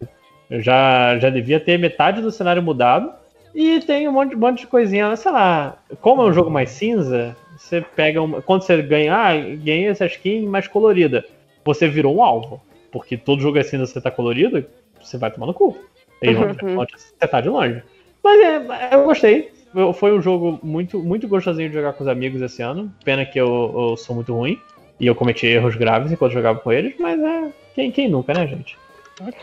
Eu 0.51 0.61
já, 0.61 1.19
já 1.19 1.31
devia 1.31 1.59
ter 1.61 1.79
metade 1.79 2.21
do 2.21 2.31
cenário 2.31 2.63
mudado. 2.63 3.13
E 3.55 3.81
tem 3.81 4.09
um 4.09 4.13
monte, 4.13 4.35
um 4.35 4.39
monte 4.39 4.61
de 4.61 4.67
coisinha, 4.67 5.15
sei 5.17 5.31
lá. 5.31 5.77
Como 6.01 6.23
é 6.23 6.25
um 6.27 6.33
jogo 6.33 6.51
mais 6.51 6.71
cinza, 6.71 7.37
você 7.57 7.81
pega 7.81 8.21
uma. 8.21 8.43
Quando 8.43 8.63
você 8.63 8.83
ganha, 8.83 9.15
ah, 9.15 9.33
ganhei 9.37 9.87
essa 9.87 10.07
skin 10.07 10.47
mais 10.47 10.67
colorida. 10.67 11.25
Você 11.65 11.87
virou 11.89 12.17
um 12.17 12.23
alvo. 12.23 12.61
Porque 12.91 13.17
todo 13.17 13.41
jogo 13.43 13.59
é 13.59 13.63
cinza, 13.63 13.87
você 13.87 14.01
tá 14.01 14.11
colorido, 14.11 14.65
você 15.01 15.17
vai 15.19 15.31
tomar 15.31 15.47
no 15.47 15.55
cu. 15.55 15.77
Vão 16.23 16.33
Uhum. 16.71 16.77
vão 16.77 16.87
te 16.87 16.95
acertar 16.95 17.43
de 17.43 17.49
longe. 17.49 17.83
Mas 18.23 18.41
é, 18.41 18.95
eu 18.95 19.05
gostei. 19.05 19.53
Eu- 19.75 19.93
Foi 19.93 20.13
um 20.17 20.23
jogo 20.23 20.59
muito, 20.63 20.99
muito 21.03 21.27
gostosinho 21.29 21.69
de 21.69 21.75
jogar 21.75 21.93
com 21.93 22.03
os 22.05 22.09
amigos 22.09 22.41
esse 22.41 22.63
ano. 22.63 22.93
Pena 23.05 23.25
que 23.27 23.39
eu, 23.41 23.75
eu 23.91 23.97
sou 23.97 24.15
muito 24.15 24.33
ruim. 24.35 24.59
E 24.99 25.07
eu 25.07 25.15
cometi 25.15 25.47
erros 25.47 25.75
graves 25.75 26.11
enquanto 26.13 26.33
jogava 26.33 26.61
com 26.61 26.73
eles, 26.73 26.95
mas 26.99 27.21
é. 27.21 27.51
Quem, 27.75 27.91
quem 27.91 28.09
nunca, 28.09 28.33
né, 28.33 28.47
gente? 28.47 28.79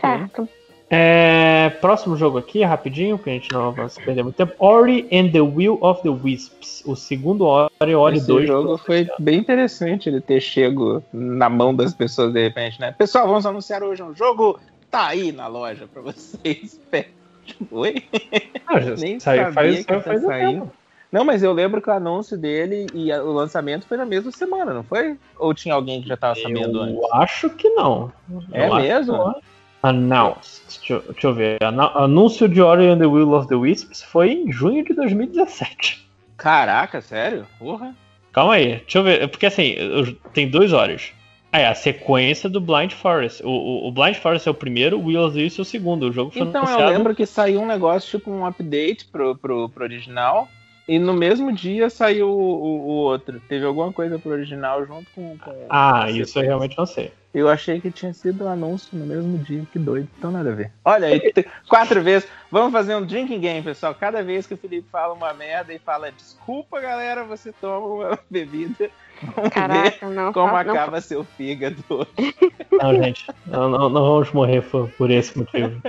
Certo. 0.00 0.48
É, 0.94 1.70
próximo 1.80 2.18
jogo 2.18 2.36
aqui, 2.36 2.62
rapidinho, 2.62 3.16
porque 3.16 3.30
a 3.30 3.32
gente 3.32 3.50
não 3.50 3.72
vai 3.72 3.88
perder 4.04 4.22
muito 4.22 4.36
tempo. 4.36 4.52
Ori 4.58 5.08
and 5.10 5.30
the 5.30 5.40
Will 5.40 5.78
of 5.80 6.02
the 6.02 6.10
Wisps. 6.10 6.82
O 6.84 6.94
segundo 6.94 7.46
Ori, 7.46 7.94
Ori 7.94 8.18
Esse 8.18 8.26
2. 8.26 8.46
jogo 8.46 8.76
foi 8.76 9.08
bem 9.18 9.38
interessante 9.38 10.10
ele 10.10 10.20
ter 10.20 10.38
chego 10.42 11.02
na 11.10 11.48
mão 11.48 11.74
das 11.74 11.94
pessoas 11.94 12.34
de 12.34 12.42
repente, 12.42 12.78
né? 12.78 12.92
Pessoal, 12.92 13.26
vamos 13.26 13.46
anunciar 13.46 13.82
hoje 13.82 14.02
um 14.02 14.14
jogo. 14.14 14.60
Tá 14.90 15.06
aí 15.06 15.32
na 15.32 15.46
loja 15.46 15.88
pra 15.90 16.02
vocês. 16.02 16.78
Oi? 17.72 17.94
Ah, 18.66 18.78
já 18.78 18.94
Nem 18.96 19.18
saiu, 19.18 19.44
sabia 19.44 19.52
faz, 19.54 19.76
que 19.78 19.84
faz, 19.84 20.04
tá 20.04 20.10
faz 20.10 20.26
tempo. 20.26 20.70
Não, 21.10 21.24
mas 21.24 21.42
eu 21.42 21.54
lembro 21.54 21.80
que 21.80 21.88
o 21.88 21.92
anúncio 21.92 22.36
dele 22.36 22.86
e 22.92 23.10
o 23.12 23.32
lançamento 23.32 23.86
foi 23.86 23.96
na 23.96 24.04
mesma 24.04 24.30
semana, 24.30 24.74
não 24.74 24.82
foi? 24.82 25.16
Ou 25.38 25.54
tinha 25.54 25.74
alguém 25.74 26.02
que 26.02 26.08
já 26.08 26.18
tava 26.18 26.34
sabendo 26.34 26.80
antes? 26.80 26.96
Eu 26.96 27.14
acho 27.14 27.48
que 27.48 27.70
não. 27.70 28.12
É 28.52 28.66
Eu 28.66 28.74
acho 28.74 28.86
mesmo? 28.86 29.12
que 29.12 29.18
não. 29.18 29.51
Announced. 29.82 30.62
Deixa, 30.78 30.94
eu- 30.94 31.12
deixa 31.12 31.26
eu 31.26 31.34
ver. 31.34 31.58
Anúncio 31.62 32.48
de 32.48 32.60
Ori 32.62 32.86
and 32.88 32.98
the 32.98 33.06
Will 33.06 33.32
of 33.34 33.48
the 33.48 33.54
Wisps 33.54 34.02
foi 34.02 34.30
em 34.32 34.52
junho 34.52 34.84
de 34.84 34.94
2017. 34.94 36.06
Caraca, 36.36 37.00
sério? 37.00 37.46
Porra. 37.58 37.94
Calma 38.32 38.54
aí, 38.54 38.76
deixa 38.76 38.98
eu 38.98 39.02
ver. 39.02 39.28
Porque 39.28 39.46
assim, 39.46 39.74
eu- 39.76 40.14
tem 40.32 40.48
dois 40.48 40.72
horas. 40.72 41.12
Ah, 41.54 41.60
é 41.60 41.68
a 41.68 41.74
sequência 41.74 42.48
do 42.48 42.60
Blind 42.60 42.92
Forest. 42.92 43.42
O, 43.44 43.50
o- 43.50 43.88
o 43.88 43.92
Blind 43.92 44.14
Forest 44.16 44.48
é 44.48 44.50
o 44.50 44.54
primeiro, 44.54 44.98
o 44.98 45.04
Will 45.06 45.20
of 45.22 45.36
the 45.36 45.42
Wisps 45.42 45.58
é 45.58 45.62
o 45.62 45.64
segundo. 45.66 46.08
O 46.08 46.12
jogo 46.12 46.30
foi 46.30 46.40
Então 46.42 46.62
eu 46.62 46.66
anunciado. 46.68 46.92
lembro 46.92 47.14
que 47.14 47.26
saiu 47.26 47.60
um 47.60 47.66
negócio, 47.66 48.18
tipo 48.18 48.30
um 48.30 48.46
update 48.46 49.04
pro, 49.12 49.36
pro, 49.36 49.68
pro 49.68 49.84
original. 49.84 50.48
E 50.92 50.98
no 50.98 51.14
mesmo 51.14 51.50
dia 51.52 51.88
saiu 51.88 52.28
o, 52.28 52.32
o- 52.38 52.80
o 52.80 52.88
outro. 52.88 53.40
Teve 53.48 53.64
alguma 53.64 53.90
coisa 53.92 54.18
pro 54.18 54.32
original 54.32 54.84
junto 54.84 55.06
com. 55.14 55.38
com 55.38 55.66
Ah, 55.70 56.02
com 56.04 56.10
isso 56.16 56.38
eu 56.38 56.42
realmente 56.42 56.76
não 56.76 56.84
sei. 56.84 57.10
Eu 57.32 57.48
achei 57.48 57.80
que 57.80 57.90
tinha 57.90 58.12
sido 58.12 58.44
um 58.44 58.48
anúncio 58.48 58.90
no 58.98 59.06
mesmo 59.06 59.38
dia. 59.38 59.62
Que 59.72 59.78
doido. 59.78 60.06
Então 60.18 60.30
nada 60.30 60.50
a 60.52 60.54
ver. 60.54 60.70
Olha 60.84 61.08
aí, 61.08 61.32
quatro 61.66 62.00
vezes. 62.04 62.28
Vamos 62.50 62.72
fazer 62.72 62.94
um 62.94 63.06
drinking 63.06 63.40
game, 63.40 63.62
pessoal. 63.62 63.94
Cada 63.94 64.22
vez 64.22 64.46
que 64.46 64.52
o 64.52 64.56
Felipe 64.58 64.86
fala 64.92 65.14
uma 65.14 65.32
merda 65.32 65.72
e 65.72 65.78
fala 65.78 66.12
desculpa, 66.12 66.78
galera, 66.78 67.24
você 67.24 67.52
toma 67.58 67.86
uma 67.86 68.18
bebida. 68.30 68.90
Vamos 69.22 69.44
ver 69.44 69.50
Caraca, 69.50 70.08
não. 70.10 70.30
como 70.32 70.48
não 70.48 70.56
acaba 70.58 71.00
seu 71.00 71.24
fígado. 71.24 71.82
Não, 72.70 72.94
gente, 73.02 73.24
não, 73.46 73.70
não- 73.70 73.88
não 73.88 74.02
vamos 74.04 74.30
morrer 74.32 74.60
por, 74.62 74.90
por 74.90 75.10
esse 75.10 75.38
motivo. 75.38 75.80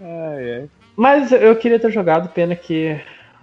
Ai, 0.00 0.52
ai. 0.60 0.68
Mas 0.96 1.32
eu 1.32 1.56
queria 1.56 1.78
ter 1.78 1.90
jogado, 1.90 2.28
pena 2.28 2.54
que 2.54 3.00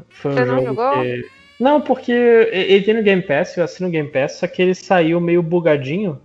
foi 0.09 0.31
um 0.31 0.35
Você 0.35 0.45
não 0.45 0.55
jogo 0.55 0.65
jogou? 0.67 0.91
que... 1.03 1.25
Não, 1.59 1.79
porque 1.81 2.11
ele 2.11 2.83
tem 2.83 2.93
no 2.95 3.03
Game 3.03 3.21
Pass, 3.21 3.55
eu 3.55 3.63
assino 3.63 3.87
o 3.87 3.91
Game 3.91 4.09
Pass, 4.09 4.33
só 4.33 4.47
que 4.47 4.61
ele 4.61 4.73
saiu 4.73 5.21
meio 5.21 5.43
bugadinho. 5.43 6.19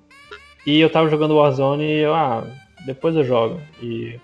E 0.66 0.80
eu 0.80 0.88
tava 0.90 1.08
jogando 1.10 1.36
Warzone 1.36 1.84
e 1.84 1.98
eu, 2.00 2.14
ah, 2.14 2.42
depois 2.86 3.14
eu 3.14 3.22
jogo. 3.22 3.60
E. 3.82 4.18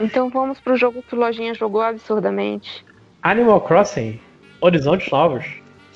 Então 0.00 0.28
vamos 0.28 0.58
pro 0.60 0.76
jogo 0.76 1.02
que 1.02 1.14
o 1.14 1.18
Lojinha 1.18 1.54
jogou 1.54 1.80
absurdamente. 1.80 2.84
Animal 3.22 3.60
Crossing, 3.60 4.18
Horizontes 4.60 5.08
Novos. 5.10 5.44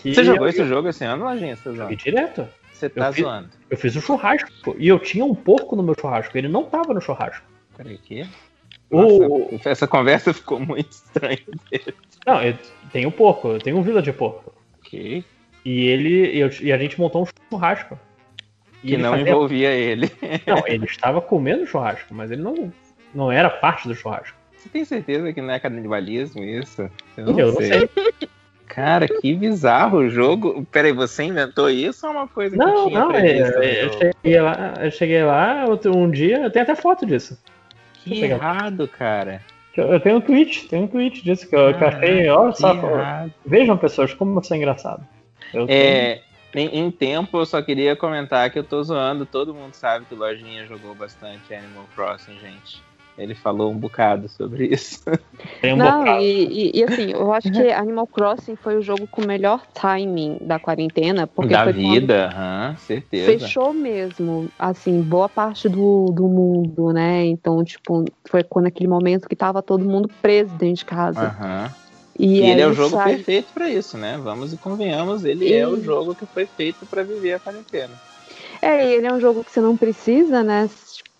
que 0.00 0.14
Você 0.14 0.22
jogou 0.24 0.46
eu- 0.46 0.50
esse 0.50 0.64
jogo 0.64 0.88
esse 0.88 1.04
ano, 1.04 1.24
Lojinha? 1.24 1.56
Você 1.56 1.70
tá 1.70 1.74
Joguei 1.74 1.96
direto. 1.96 2.48
Você 2.72 2.88
tá 2.88 3.08
Eu 3.08 3.12
fiz- 3.12 3.24
zoando. 3.24 3.48
Eu 3.68 3.76
fiz 3.76 3.96
um 3.96 4.00
churrasco. 4.00 4.76
E 4.78 4.86
eu 4.86 4.98
tinha 5.00 5.24
um 5.24 5.34
porco 5.34 5.74
no 5.74 5.82
meu 5.82 5.94
churrasco. 5.98 6.38
Ele 6.38 6.46
não 6.48 6.62
tava 6.64 6.94
no 6.94 7.00
churrasco. 7.00 7.44
Peraí, 7.76 7.98
que? 7.98 8.24
O- 8.90 9.48
Nossa, 9.52 9.70
essa 9.70 9.86
conversa 9.86 10.32
ficou 10.32 10.60
muito 10.60 10.90
estranha. 10.90 11.38
Não, 12.26 12.42
eu 12.42 12.54
tenho 12.92 13.08
um 13.08 13.12
porco, 13.12 13.48
eu 13.48 13.58
tenho 13.58 13.76
um 13.78 13.82
vila 13.82 14.00
de 14.00 14.12
porco. 14.12 14.52
Ok. 14.78 15.24
E 15.64 15.86
ele. 15.88 16.38
eu- 16.38 16.50
e 16.62 16.72
a 16.72 16.78
gente 16.78 16.98
montou 17.00 17.22
um 17.22 17.26
churrasco. 17.50 17.98
E 18.84 18.90
Que 18.90 18.96
não 18.96 19.10
fazia- 19.12 19.28
envolvia 19.30 19.70
ele. 19.72 20.10
Não, 20.46 20.62
ele 20.66 20.84
estava 20.84 21.20
comendo 21.20 21.66
churrasco, 21.66 22.14
mas 22.14 22.30
ele 22.30 22.42
não, 22.42 22.72
não 23.14 23.32
era 23.32 23.50
parte 23.50 23.88
do 23.88 23.94
churrasco. 23.94 24.36
Você 24.56 24.68
tem 24.68 24.84
certeza 24.84 25.32
que 25.32 25.40
não 25.40 25.52
é 25.54 25.58
canibalismo 25.58 26.44
isso? 26.44 26.82
Eu 27.16 27.26
Eu 27.26 27.52
não 27.52 27.56
sei. 27.56 27.88
Cara, 28.68 29.06
que 29.08 29.32
bizarro 29.34 29.98
o 29.98 30.08
jogo. 30.10 30.66
Peraí, 30.70 30.92
você 30.92 31.22
inventou 31.24 31.70
isso 31.70 32.06
ou 32.06 32.12
é 32.12 32.16
uma 32.16 32.28
coisa 32.28 32.56
que 32.56 32.64
Não, 32.64 32.88
tinha 32.88 33.00
não, 33.00 33.08
prevista 33.08 33.56
no 33.56 33.62
é, 33.62 33.84
eu 33.84 33.92
cheguei 33.92 34.40
lá, 34.40 34.74
eu 34.80 34.90
cheguei 34.90 35.24
lá 35.24 35.64
um 35.86 36.10
dia, 36.10 36.38
eu 36.42 36.50
tenho 36.50 36.62
até 36.64 36.74
foto 36.74 37.06
disso. 37.06 37.38
Que 38.14 38.24
errado, 38.24 38.88
cara. 38.88 39.40
Eu, 39.76 40.00
tenho 40.00 40.16
um 40.16 40.20
tweet, 40.22 40.68
tenho 40.68 40.84
um 40.84 40.88
tweet 40.88 41.22
disso 41.22 41.46
que 41.48 41.54
eu, 41.54 41.60
olha 41.66 42.52
só, 42.54 42.72
errado. 42.74 43.32
vejam 43.44 43.76
pessoas 43.76 44.14
como 44.14 44.38
eu 44.38 44.42
sou 44.42 44.56
engraçado. 44.56 45.06
Eu 45.52 45.66
tenho- 45.66 45.78
É, 45.78 46.20
em, 46.54 46.78
em 46.80 46.90
tempo, 46.90 47.38
eu 47.38 47.44
só 47.44 47.60
queria 47.60 47.94
comentar 47.94 48.48
que 48.50 48.58
eu 48.58 48.64
tô 48.64 48.82
zoando. 48.82 49.26
Todo 49.26 49.52
mundo 49.52 49.74
sabe 49.74 50.06
que 50.06 50.14
o 50.14 50.18
Lojinha 50.18 50.66
jogou 50.66 50.94
bastante 50.94 51.52
Animal 51.54 51.84
Crossing, 51.94 52.38
gente. 52.40 52.80
Ele 53.18 53.34
falou 53.34 53.72
um 53.72 53.76
bocado 53.78 54.28
sobre 54.28 54.66
isso. 54.74 55.00
Tem 55.60 55.72
um 55.72 55.76
não, 55.78 56.00
bocado. 56.00 56.22
e, 56.22 56.70
e- 56.70 56.78
e, 56.80 56.84
assim, 56.84 57.12
eu 57.12 57.32
acho 57.32 57.50
que 57.50 57.72
Animal 57.72 58.06
Crossing 58.06 58.56
foi 58.56 58.76
o 58.76 58.82
jogo 58.82 59.06
com 59.06 59.22
o 59.22 59.26
melhor 59.26 59.62
timing 59.72 60.38
da 60.42 60.58
quarentena, 60.58 61.26
porque 61.26 61.52
da 61.54 61.64
vida, 61.66 62.26
aham, 62.28 62.76
certeza. 62.76 63.38
fechou 63.38 63.72
mesmo, 63.72 64.48
assim, 64.58 65.00
boa 65.00 65.28
parte 65.28 65.68
do, 65.68 66.12
do 66.12 66.28
mundo, 66.28 66.92
né? 66.92 67.24
Então, 67.26 67.62
tipo, 67.64 68.04
foi 68.28 68.42
quando 68.42 68.66
aquele 68.66 68.88
momento 68.88 69.28
que 69.28 69.36
tava 69.36 69.62
todo 69.62 69.84
mundo 69.84 70.08
preso 70.20 70.54
dentro 70.56 70.76
de 70.76 70.84
casa. 70.84 71.20
Aham. 71.20 71.70
E, 72.18 72.40
E, 72.40 72.50
ele 72.50 72.62
é 72.62 72.66
o 72.66 72.72
jogo 72.72 72.90
sai- 72.96 73.14
perfeito 73.16 73.52
pra 73.52 73.68
isso, 73.68 73.98
né? 73.98 74.18
Vamos 74.22 74.52
e 74.52 74.56
convenhamos, 74.56 75.24
ele 75.24 75.52
é 75.52 75.66
o 75.66 75.76
E- 75.76 75.82
jogo 75.82 76.14
que 76.14 76.24
foi 76.26 76.46
feito 76.46 76.86
pra 76.86 77.02
viver 77.02 77.34
a 77.34 77.38
quarentena. 77.40 77.92
É, 78.60 78.86
e 78.88 78.94
ele 78.94 79.06
é 79.06 79.12
um 79.12 79.20
jogo 79.20 79.44
que 79.44 79.50
você 79.52 79.60
não 79.60 79.76
precisa, 79.76 80.42
né? 80.42 80.66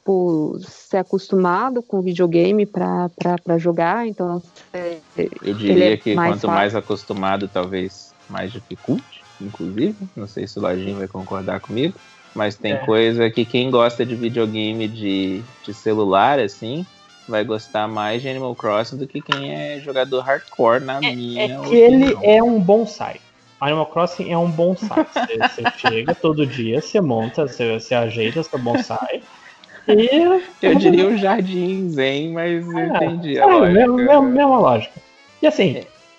Tipo, 0.07 0.57
ser 0.61 0.99
acostumado 0.99 1.83
com 1.83 2.01
videogame 2.01 2.65
pra 2.65 3.11
jogar, 3.59 4.07
então 4.07 4.39
você- 4.73 5.03
Eu 5.43 5.53
diria 5.55 5.95
é 5.95 5.97
que 5.97 6.15
mais 6.15 6.29
quanto 6.31 6.43
fácil. 6.43 6.55
mais 6.55 6.77
acostumado, 6.77 7.49
talvez 7.49 8.15
mais 8.31 8.53
dificulte, 8.53 9.25
inclusive. 9.41 9.97
Não 10.15 10.29
sei 10.29 10.47
se 10.47 10.61
o 10.61 10.63
Lojinho 10.63 10.99
vai 10.99 11.09
concordar 11.09 11.59
comigo. 11.59 11.99
Mas 12.37 12.55
tem 12.55 12.75
É. 12.75 12.87
coisa 12.87 13.29
que 13.29 13.45
quem 13.45 13.69
gosta 13.69 14.07
de 14.07 14.15
videogame 14.15 14.87
de, 14.87 15.43
de 15.65 15.75
celular, 15.75 16.39
assim, 16.39 16.87
vai 17.29 17.43
gostar 17.43 17.89
mais 17.89 18.23
de 18.23 18.29
Animal 18.29 18.55
Crossing 18.55 18.99
do 18.99 19.09
que 19.09 19.21
quem 19.21 19.53
é 19.53 19.81
jogador 19.81 20.21
hardcore, 20.21 20.85
na 20.85 21.01
minha 21.01 21.43
É 21.43 21.69
que 21.69 21.75
ele 21.75 22.15
é 22.23 22.41
um 22.41 22.61
bonsai. 22.61 23.21
Animal 23.61 23.87
Crossing 23.87 24.31
é 24.31 24.39
um 24.39 24.51
bonsai. 24.53 25.05
Você, 25.13 25.37
você 25.49 25.65
chega 25.79 26.15
todo 26.15 26.47
dia, 26.47 26.81
você 26.81 27.01
monta, 27.01 27.49
você, 27.49 27.81
você 27.81 27.93
ajeita 27.93 28.41
seu 28.45 28.59
bonsai. 28.61 29.23
E. 29.89 30.43
Eu 30.63 30.75
diria 30.75 31.07
um 31.07 31.17
jardim 31.17 31.89
zen, 31.91 32.33
mas 32.33 32.67
eu 32.67 32.87
entendi 32.87 33.39
a 33.39 33.43
é, 33.43 33.47
lógica. 33.47 33.73
mesmo- 33.73 33.97
mesmo- 33.97 34.23
mesma 34.23 34.59
lógica. 34.59 35.01
E 35.43 35.47
assim. 35.47 35.73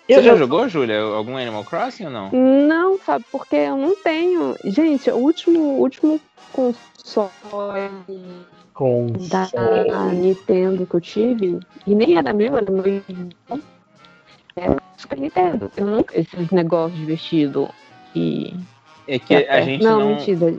Você 0.08 0.20
eu 0.20 0.24
já 0.24 0.32
eu- 0.32 0.38
jogou, 0.38 0.70
Júlia, 0.70 1.02
algum 1.02 1.36
Animal 1.36 1.66
Crossing 1.66 2.06
ou 2.06 2.12
não? 2.12 2.32
Não, 2.32 2.98
sabe, 3.00 3.26
porque 3.30 3.58
eu 3.58 3.76
não 3.76 3.94
tenho. 3.96 4.56
Gente, 4.64 5.12
o 5.12 5.18
último, 5.18 5.60
o 5.60 5.80
último 5.82 6.22
console 6.54 7.30
Com 8.74 9.08
da 9.30 10.06
Nintendo 10.14 10.86
que 10.86 10.96
eu 10.96 11.02
tive, 11.02 11.60
e 11.86 11.94
nem 11.94 12.18
era 12.18 12.32
meu, 12.32 12.56
era 12.56 12.72
meu 12.72 12.86
irmão, 12.88 13.62
Super 14.98 15.20
Nintendo. 15.20 15.70
Eu 15.76 15.86
nunca. 15.86 16.18
Esses 16.18 16.50
negócios 16.52 16.98
de 16.98 17.06
vestido 17.06 17.70
e. 18.16 18.56
É 19.08 19.20
que 19.20 19.36
a 19.36 19.62
gente 19.62 19.84
não, 19.84 20.00
não, 20.00 20.08
mentira. 20.16 20.54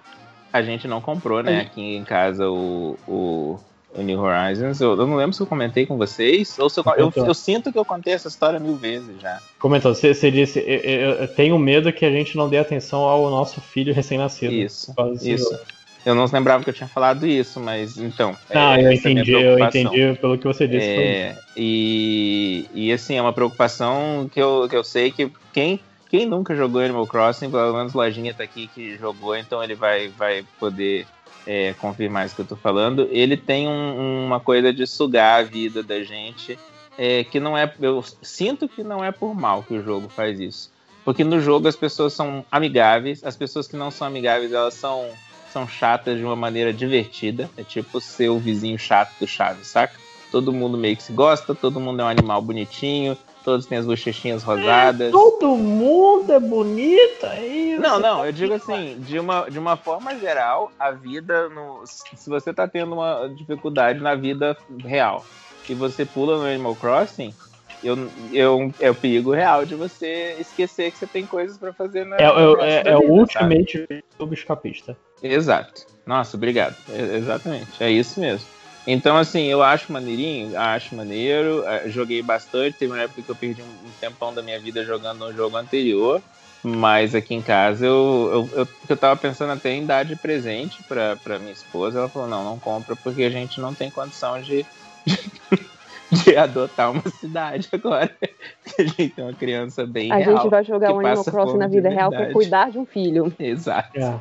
A 0.53 0.63
gente 0.63 0.89
não 0.89 1.01
comprou, 1.01 1.43
né, 1.43 1.61
aqui 1.61 1.97
em 1.97 2.05
casa 2.05 2.49
o, 2.49 2.97
o, 3.07 3.59
o 3.95 4.03
New 4.03 4.21
Horizons. 4.21 4.81
Eu, 4.81 4.97
eu 4.97 5.07
não 5.07 5.17
lembro 5.17 5.33
se 5.33 5.41
eu 5.41 5.47
comentei 5.47 5.87
com 5.87 5.97
vocês 5.97 6.59
ou 6.59 6.69
se 6.71 6.81
eu, 6.81 6.85
eu, 6.97 7.13
eu 7.15 7.35
sinto 7.35 7.73
que 7.73 7.79
eu 7.79 7.85
contei 7.85 8.15
essa 8.15 8.29
história 8.29 8.59
mil 8.59 8.77
vezes 8.77 9.21
já. 9.21 9.41
Comentou, 9.59 9.95
você, 9.95 10.15
você 10.15 10.31
disse, 10.31 10.59
eu, 10.61 11.29
tenho 11.29 11.59
medo 11.59 11.93
que 11.93 12.05
a 12.05 12.11
gente 12.11 12.37
não 12.37 12.49
dê 12.49 12.59
atenção 12.59 13.01
ao 13.01 13.31
nosso 13.31 13.61
filho 13.61 13.95
recém-nascido. 13.95 14.53
Isso, 14.53 14.95
isso. 15.21 15.51
jogo. 15.51 15.79
Eu 16.09 16.15
não 16.15 16.25
lembrava 16.33 16.65
que 16.65 16.71
eu 16.71 16.75
tinha 16.75 16.89
falado 16.89 17.27
isso, 17.27 17.61
mas 17.61 17.99
então. 17.99 18.35
Não, 18.55 18.73
é, 18.73 18.83
eu 18.83 18.89
é 18.89 18.95
entendi, 18.95 19.33
eu 19.33 19.59
entendi 19.59 20.15
pelo 20.19 20.39
que 20.39 20.47
você 20.47 20.67
disse. 20.67 20.87
É, 20.87 21.37
e, 21.57 22.67
e 22.73 22.93
assim, 22.93 23.17
é 23.17 23.21
uma 23.21 23.33
preocupação 23.33 24.31
que 24.33 24.41
eu, 24.41 24.67
que 24.71 24.77
eu 24.77 24.85
sei 24.85 25.11
que 25.11 25.31
quem, 25.53 25.81
quem 26.09 26.27
nunca 26.27 26.55
jogou 26.55 26.81
Animal 26.81 27.07
Crossing, 27.07 27.51
pelo 27.51 27.77
menos 27.77 27.93
Lojinha 27.93 28.35
tá 28.35 28.45
aqui 28.45 28.67
que 28.69 28.97
jogou, 28.97 29.37
então 29.37 29.63
ele 29.63 29.75
vai, 29.75 30.09
vai 30.09 30.45
poder 30.59 31.07
é, 31.47 31.75
confirmar 31.75 32.27
isso 32.27 32.35
que 32.35 32.43
eu 32.43 32.47
tô 32.47 32.57
falando. 32.57 33.09
Ele 33.11 33.37
tem 33.37 33.67
um- 33.69 34.27
uma 34.27 34.39
coisa 34.41 34.73
de 34.73 34.87
sugar 34.87 35.41
a 35.41 35.43
vida 35.43 35.83
da 35.83 36.03
gente, 36.03 36.59
é, 36.99 37.25
que 37.25 37.41
não 37.41 37.57
é. 37.57 37.73
Eu 37.81 38.05
sinto 38.23 38.69
que 38.69 38.83
não 38.83 39.03
é 39.03 39.11
por 39.11 39.35
mal 39.35 39.63
que 39.63 39.73
o 39.75 39.83
jogo 39.83 40.09
faz 40.09 40.39
isso. 40.39 40.71
Porque 41.05 41.25
no 41.25 41.41
jogo 41.41 41.67
as 41.67 41.77
pessoas 41.77 42.13
são 42.13 42.45
amigáveis, 42.51 43.25
as 43.25 43.35
pessoas 43.35 43.67
que 43.67 43.77
não 43.77 43.91
são 43.91 44.07
amigáveis, 44.07 44.53
elas 44.53 44.75
são, 44.75 45.07
são 45.51 45.67
chatas 45.67 46.19
de 46.19 46.25
uma 46.25 46.37
maneira 46.37 46.71
divertida. 46.71 47.49
É 47.57 47.63
tipo 47.63 47.99
ser 47.99 48.29
o 48.29 48.39
vizinho 48.39 48.79
chato 48.79 49.13
do 49.19 49.27
Chaves, 49.27 49.69
saca? 49.69 49.95
Todo 50.31 50.53
mundo 50.53 50.77
meio 50.77 50.97
que 50.99 51.03
se 51.03 51.13
gosta, 51.15 51.55
todo 51.55 51.81
mundo 51.81 52.01
é 52.03 52.05
um 52.05 52.09
animal 52.09 52.43
bonitinho, 52.43 53.17
todos 53.45 53.67
têm 53.67 53.79
as 53.79 53.87
bochechinhas 53.87 54.43
rosadas. 54.43 55.11
Todo 55.13 55.57
mundo 55.57 56.33
é 56.33 56.41
bonito, 56.41 57.27
é 57.27 57.47
isso. 57.47 57.81
Não, 57.81 57.99
não, 57.99 58.25
eu 58.25 58.33
digo 58.33 58.55
assim, 58.55 58.97
de 59.01 59.19
uma, 59.19 59.49
de 59.49 59.59
uma 59.59 59.77
forma 59.77 60.19
geral, 60.19 60.71
a 60.79 60.91
vida, 60.91 61.49
no, 61.49 61.83
se 61.87 62.29
você 62.29 62.53
tá 62.53 62.67
tendo 62.67 62.95
uma 62.95 63.29
dificuldade 63.29 64.01
na 64.01 64.15
vida 64.15 64.57
real 64.85 65.25
e 65.69 65.75
você 65.75 66.05
pula 66.05 66.39
no 66.39 66.45
Animal 66.45 66.77
Crossing, 66.77 67.35
eu, 67.83 68.11
eu, 68.33 68.75
é 68.81 68.91
o 68.91 68.95
perigo 68.95 69.33
real 69.33 69.65
de 69.65 69.75
você 69.75 70.37
esquecer 70.41 70.91
que 70.91 70.99
você 70.99 71.07
tem 71.07 71.27
coisas 71.27 71.57
pra 71.57 71.73
fazer 71.73 72.05
na 72.05 72.17
É, 72.17 72.25
é, 72.25 72.27
é, 72.27 72.91
é 72.91 72.97
o 72.97 73.01
sabe? 73.01 73.13
ultimate 73.13 74.05
jogo 74.19 74.35
escapista. 74.35 74.97
Exato. 75.23 75.87
Nossa, 76.07 76.37
obrigado. 76.37 76.77
É- 76.91 77.17
exatamente. 77.17 77.83
É 77.83 77.91
isso 77.91 78.21
mesmo. 78.21 78.49
Então, 78.91 79.19
assim, 79.19 79.45
eu 79.45 79.63
acho 79.63 79.93
maneirinho, 79.93 80.59
acho 80.59 80.97
maneiro. 80.97 81.63
eh, 81.67 81.91
Joguei 81.91 82.23
bastante. 82.23 82.79
Teve 82.79 82.91
uma 82.93 83.03
época 83.03 83.21
que 83.21 83.31
eu 83.31 83.37
perdi 83.37 83.61
um 83.61 83.67
um 83.67 83.91
tempão 84.01 84.33
da 84.33 84.41
minha 84.43 84.59
vida 84.59 84.83
jogando 84.83 85.19
no 85.19 85.33
jogo 85.33 85.59
anterior. 85.59 86.23
Mas 86.63 87.15
aqui 87.15 87.35
em 87.35 87.43
casa 87.43 87.85
eu, 87.87 88.31
eu, 88.55 88.61
eu, 88.61 88.69
eu 88.89 88.97
tava 88.97 89.15
pensando 89.21 89.53
até 89.53 89.73
em 89.73 89.85
dar 89.85 90.05
de 90.05 90.17
presente 90.17 90.83
pra, 90.89 91.17
pra 91.17 91.39
minha 91.39 91.53
esposa. 91.53 91.99
Ela 91.99 92.09
falou: 92.09 92.29
não, 92.29 92.43
não 92.43 92.59
compra 92.59 92.97
porque 92.97 93.23
a 93.25 93.31
gente 93.31 93.61
não 93.61 93.75
tem 93.75 93.91
condição 93.91 94.41
de, 94.41 94.65
de 96.11 96.37
adotar 96.37 96.91
uma 96.91 97.09
cidade 97.11 97.69
agora. 97.73 98.11
a 98.79 98.83
gente 98.83 99.11
tem 99.11 99.25
uma 99.25 99.35
criança 99.35 99.87
bem 99.87 100.11
A 100.11 100.17
real. 100.17 100.39
gente 100.39 100.51
vai 100.51 100.65
jogar 100.65 100.93
o 100.93 100.99
Animal 100.99 101.25
Crossing 101.25 101.59
na 101.59 101.67
de 101.69 101.77
vida 101.77 101.91
real 101.91 102.11
pra 102.11 102.33
cuidar 102.33 102.71
de 102.71 102.79
um 102.79 102.87
filho. 102.87 103.33
Exato. 103.39 103.97
É. 103.97 104.19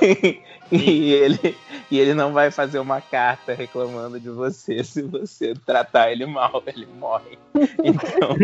e, 0.70 1.12
ele, 1.12 1.56
e 1.90 1.98
ele 1.98 2.14
não 2.14 2.32
vai 2.32 2.50
fazer 2.50 2.78
uma 2.78 3.00
carta 3.00 3.54
reclamando 3.54 4.18
de 4.18 4.28
você 4.30 4.82
se 4.82 5.02
você 5.02 5.54
tratar 5.64 6.10
ele 6.10 6.26
mal, 6.26 6.62
ele 6.66 6.86
morre. 6.98 7.38
Então, 7.82 8.36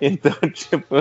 então 0.00 0.50
tipo, 0.50 0.96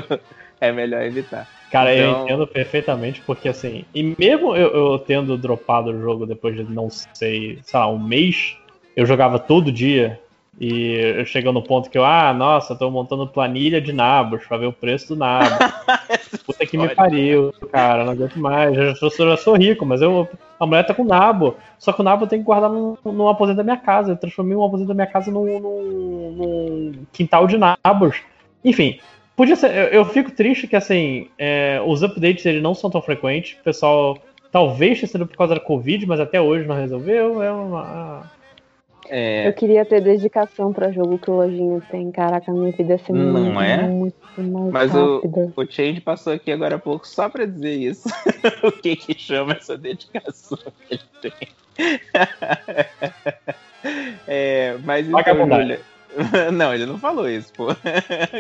é 0.59 0.71
melhor 0.71 1.01
evitar. 1.03 1.47
Cara, 1.71 1.93
eu 1.93 2.09
Então- 2.11 2.23
entendo 2.23 2.47
perfeitamente, 2.47 3.21
porque 3.25 3.49
assim, 3.49 3.83
e 3.93 4.15
mesmo 4.17 4.55
eu, 4.55 4.69
eu 4.73 4.99
tendo 4.99 5.37
dropado 5.37 5.89
o 5.91 6.01
jogo 6.01 6.25
depois 6.25 6.55
de 6.55 6.63
não 6.63 6.89
sei, 6.89 7.59
sei 7.63 7.79
lá, 7.79 7.89
um 7.89 7.99
mês, 7.99 8.55
eu 8.95 9.05
jogava 9.05 9.39
todo 9.39 9.71
dia. 9.71 10.19
E 10.59 10.93
eu 11.17 11.25
chego 11.25 11.51
no 11.51 11.61
ponto 11.61 11.89
que 11.89 11.97
eu, 11.97 12.05
ah, 12.05 12.33
nossa, 12.33 12.75
tô 12.75 12.89
montando 12.89 13.27
planilha 13.27 13.81
de 13.81 13.91
nabos 13.91 14.45
pra 14.45 14.55
ver 14.57 14.67
o 14.67 14.71
preço 14.73 15.09
do 15.09 15.15
nabo. 15.17 15.49
Puta 16.45 16.65
que 16.65 16.77
me 16.77 16.87
pariu, 16.95 17.53
cara, 17.71 18.05
não 18.05 18.13
aguento 18.13 18.39
mais. 18.39 18.75
Eu 18.77 18.85
já 18.85 18.95
sou, 18.95 19.09
eu 19.19 19.29
já 19.31 19.37
sou 19.37 19.55
rico, 19.55 19.85
mas 19.85 20.01
eu, 20.01 20.27
a 20.57 20.65
mulher 20.65 20.85
tá 20.85 20.93
com 20.93 21.03
nabo. 21.03 21.55
Só 21.77 21.91
que 21.91 21.99
o 21.99 22.03
nabo 22.03 22.23
eu 22.23 22.27
tenho 22.29 22.41
que 22.41 22.45
guardar 22.45 22.69
num, 22.69 22.95
num 23.03 23.27
aposento 23.27 23.57
da 23.57 23.63
minha 23.63 23.75
casa. 23.75 24.11
Eu 24.13 24.17
transformei 24.17 24.55
um 24.55 24.63
aposento 24.63 24.87
da 24.87 24.93
minha 24.93 25.07
casa 25.07 25.29
num, 25.29 25.59
num- 25.59 26.31
num 26.31 26.91
quintal 27.11 27.47
de 27.47 27.57
nabos. 27.57 28.21
Enfim, 28.63 28.97
podia 29.35 29.57
ser. 29.57 29.71
Eu, 29.71 29.87
eu 29.99 30.05
fico 30.05 30.31
triste 30.31 30.67
que 30.67 30.75
assim, 30.77 31.27
é, 31.37 31.81
os 31.85 32.01
updates 32.01 32.45
eles 32.45 32.63
não 32.63 32.73
são 32.73 32.89
tão 32.89 33.01
frequentes. 33.01 33.57
O 33.59 33.63
pessoal 33.63 34.17
talvez 34.53 34.99
tenha 34.99 35.09
sido 35.11 35.27
por 35.27 35.35
causa 35.35 35.53
da 35.55 35.59
Covid, 35.59 36.05
mas 36.05 36.21
até 36.21 36.39
hoje 36.39 36.65
não 36.65 36.75
resolveu. 36.75 37.43
É 37.43 37.51
uma. 37.51 38.23
É, 39.09 39.47
Eu 39.47 39.53
queria 39.53 39.85
ter 39.85 40.01
dedicação 40.01 40.73
pra 40.73 40.91
jogo 40.91 41.17
que 41.17 41.29
o 41.29 41.35
Lojinha 41.35 41.81
tem. 41.91 42.11
Caraca, 42.11 42.51
minha 42.51 42.71
vida 42.71 42.93
ia 42.93 42.97
ser 42.97 43.13
Não 43.13 43.41
muito, 43.41 43.59
é? 43.61 43.87
muito 43.87 44.15
mais 44.37 44.71
Mas 44.71 44.95
o, 44.95 45.15
rápida. 45.15 45.53
o 45.55 45.65
Change 45.65 46.01
passou 46.01 46.33
aqui 46.33 46.51
agora 46.51 46.75
há 46.75 46.79
pouco 46.79 47.07
só 47.07 47.29
pra 47.29 47.45
dizer 47.45 47.75
isso. 47.75 48.07
o 48.63 48.71
que 48.71 48.95
que 48.95 49.17
chama 49.17 49.53
essa 49.53 49.77
dedicação 49.77 50.57
que 50.87 50.95
ele 50.95 51.01
tem. 51.21 51.31
é, 54.27 54.77
mas 54.83 55.07
então, 55.07 55.19
Vagabundagem. 55.19 55.77
Júlia... 55.77 55.95
Não, 56.53 56.73
ele 56.73 56.85
não 56.85 56.97
falou 56.97 57.29
isso, 57.29 57.51
pô. 57.53 57.67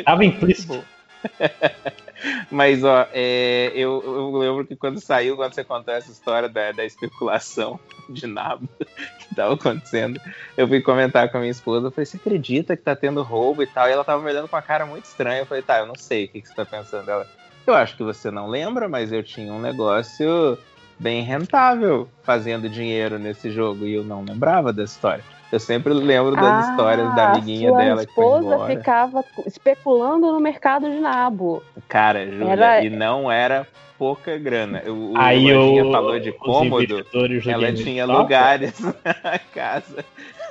Tava 0.05 0.23
implícito. 0.23 0.81
Mas, 2.49 2.83
ó, 2.83 3.07
é, 3.13 3.71
eu, 3.75 4.01
eu 4.03 4.37
lembro 4.37 4.65
que 4.65 4.75
quando 4.75 4.99
saiu, 4.99 5.35
quando 5.35 5.53
você 5.53 5.63
contou 5.63 5.93
essa 5.93 6.11
história 6.11 6.49
da, 6.49 6.71
da 6.71 6.85
especulação 6.85 7.79
de 8.09 8.25
nabo 8.25 8.67
que 9.19 9.35
tava 9.35 9.53
acontecendo, 9.53 10.19
eu 10.57 10.67
fui 10.67 10.81
comentar 10.81 11.29
com 11.29 11.37
a 11.37 11.39
minha 11.41 11.51
esposa, 11.51 11.87
eu 11.87 11.91
falei, 11.91 12.05
você 12.05 12.17
acredita 12.17 12.75
que 12.75 12.83
tá 12.83 12.95
tendo 12.95 13.21
roubo 13.21 13.63
e 13.63 13.67
tal? 13.67 13.87
E 13.87 13.91
ela 13.91 14.03
tava 14.03 14.21
me 14.21 14.29
olhando 14.29 14.47
com 14.47 14.55
uma 14.55 14.61
cara 14.61 14.85
muito 14.85 15.05
estranha, 15.05 15.41
eu 15.41 15.45
falei, 15.45 15.63
tá, 15.63 15.79
eu 15.79 15.85
não 15.85 15.95
sei 15.95 16.25
o 16.25 16.29
que, 16.29 16.41
que 16.41 16.47
você 16.47 16.55
tá 16.55 16.65
pensando. 16.65 17.09
Ela, 17.09 17.27
eu 17.67 17.73
acho 17.73 17.97
que 17.97 18.03
você 18.03 18.31
não 18.31 18.47
lembra, 18.47 18.87
mas 18.87 19.11
eu 19.11 19.23
tinha 19.23 19.51
um 19.51 19.61
negócio 19.61 20.57
bem 20.97 21.23
rentável 21.23 22.07
fazendo 22.23 22.69
dinheiro 22.69 23.19
nesse 23.19 23.51
jogo, 23.51 23.85
e 23.85 23.93
eu 23.93 24.03
não 24.03 24.23
lembrava 24.23 24.71
dessa 24.71 24.93
história. 24.93 25.34
Eu 25.51 25.59
sempre 25.59 25.93
lembro 25.93 26.35
das 26.35 26.43
Ah, 26.67 26.71
histórias 26.71 27.15
da 27.15 27.31
amiguinha 27.31 27.69
a 27.69 27.73
sua 27.73 27.83
dela 27.83 28.05
que 28.05 28.13
foi 28.13 28.25
esposa 28.25 28.65
ficava 28.67 29.25
especulando 29.45 30.31
no 30.31 30.39
mercado 30.39 30.89
de 30.89 30.99
nabo. 30.99 31.63
Cara, 31.87 32.25
Júlia, 32.29 32.51
Era- 32.51 32.83
e 32.83 32.89
não 32.89 33.31
era 33.31 33.65
pouca 33.97 34.37
grana. 34.37 34.81
O, 34.87 35.13
o 35.13 35.17
Aí 35.17 35.53
o- 35.55 35.91
falou 35.91 36.19
de 36.19 36.31
cômodo, 36.33 37.05
ela 37.47 37.71
tinha 37.73 38.05
lugares 38.05 38.79
na 39.23 39.39
casa. 39.53 40.03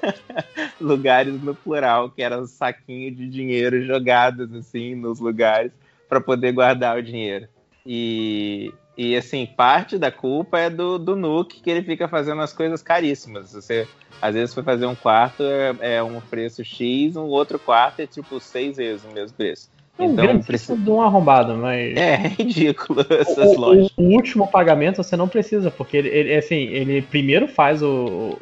lugares 0.81 1.43
no 1.43 1.55
plural, 1.55 2.11
que 2.11 2.23
eram 2.23 2.47
saquinhos 2.47 3.17
de 3.17 3.29
dinheiro 3.29 3.83
jogados 3.85 4.53
assim 4.55 4.95
nos 4.95 5.19
lugares 5.21 5.73
para 6.09 6.21
poder 6.21 6.53
guardar 6.53 6.97
o 6.99 7.03
dinheiro. 7.03 7.49
E, 7.87 8.73
e 8.97 9.17
assim, 9.17 9.47
parte 9.47 9.99
da 9.99 10.11
culpa 10.11 10.59
é 10.59 10.71
do, 10.71 10.99
do 10.99 11.17
Nuke, 11.17 11.61
que 11.61 11.71
ele 11.71 11.83
fica 11.83 12.07
fazendo 12.09 12.41
as 12.43 12.53
coisas 12.53 12.83
caríssimas. 12.83 13.53
Você 13.53 13.87
às 14.23 14.35
vezes 14.35 14.55
foi 14.55 14.63
fazer 14.63 14.87
um 14.87 14.95
quarto, 14.95 15.43
é, 15.43 15.97
é 15.97 16.03
um 16.03 16.21
preço 16.21 16.65
X, 16.65 17.17
um 17.17 17.25
outro 17.27 17.59
quarto 17.59 18.01
é 18.01 18.07
tipo 18.07 18.39
seis 18.41 18.77
vezes 18.77 19.05
o 19.05 19.13
mesmo 19.13 19.37
preço. 19.37 19.69
É 19.99 20.03
um 20.03 20.07
Então 20.13 20.25
grande 20.27 20.45
precisa. 20.47 20.77
de 20.77 20.91
um 20.91 21.01
arrombado, 21.03 21.57
mas. 21.57 21.95
É 21.99 22.17
ridículo 22.29 23.01
essas 23.11 23.57
O, 23.57 23.61
lojas. 23.61 23.91
o- 23.97 24.03
o 24.03 24.07
último 24.15 24.47
pagamento 24.49 25.03
você 25.03 25.17
não 25.17 25.29
precisa, 25.29 25.71
porque 25.71 25.97
ele, 25.97 26.09
ele, 26.09 26.35
assim, 26.35 26.57
ele 26.57 27.03
primeiro 27.03 27.47
faz 27.49 27.83
o, 27.83 27.89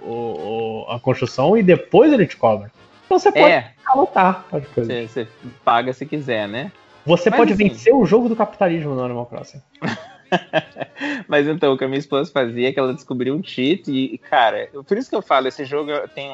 o- 0.03 0.85
o- 0.89 0.91
a 0.91 0.99
construção 1.01 1.57
e 1.57 1.63
depois 1.63 2.13
ele 2.13 2.27
te 2.27 2.37
cobra. 2.37 2.71
Então 3.07 3.19
você 3.19 3.31
pode 3.31 3.45
É, 3.53 3.71
anotar 3.87 4.47
as 4.53 4.67
coisas. 4.69 5.11
você 5.11 5.25
você 5.25 5.29
paga 5.65 5.93
se 5.93 6.07
quiser, 6.07 6.49
né? 6.49 6.73
Você 7.05 7.29
Mas, 7.29 7.39
pode 7.39 7.53
assim- 7.53 7.69
vencer 7.69 7.95
o 7.95 8.07
jogo 8.07 8.29
do 8.29 8.37
capitalismo 8.37 8.95
no 8.95 9.03
Animal 9.05 9.27
Crossing. 9.27 9.61
Mas 11.29 11.47
então, 11.49 11.73
o 11.73 11.79
que 11.79 11.85
a 11.85 11.89
minha 11.89 11.99
esposa 11.99 12.31
fazia 12.33 12.69
é 12.69 12.73
que 12.73 12.79
ela 12.79 12.95
descobriu 12.95 13.35
um 13.35 13.43
cheat 13.43 13.91
e, 13.91 14.19
cara, 14.19 14.69
por 14.87 14.97
isso 14.97 15.09
que 15.11 15.17
eu 15.17 15.23
falo, 15.23 15.49
esse 15.49 15.65
jogo 15.65 15.91
tem 16.15 16.31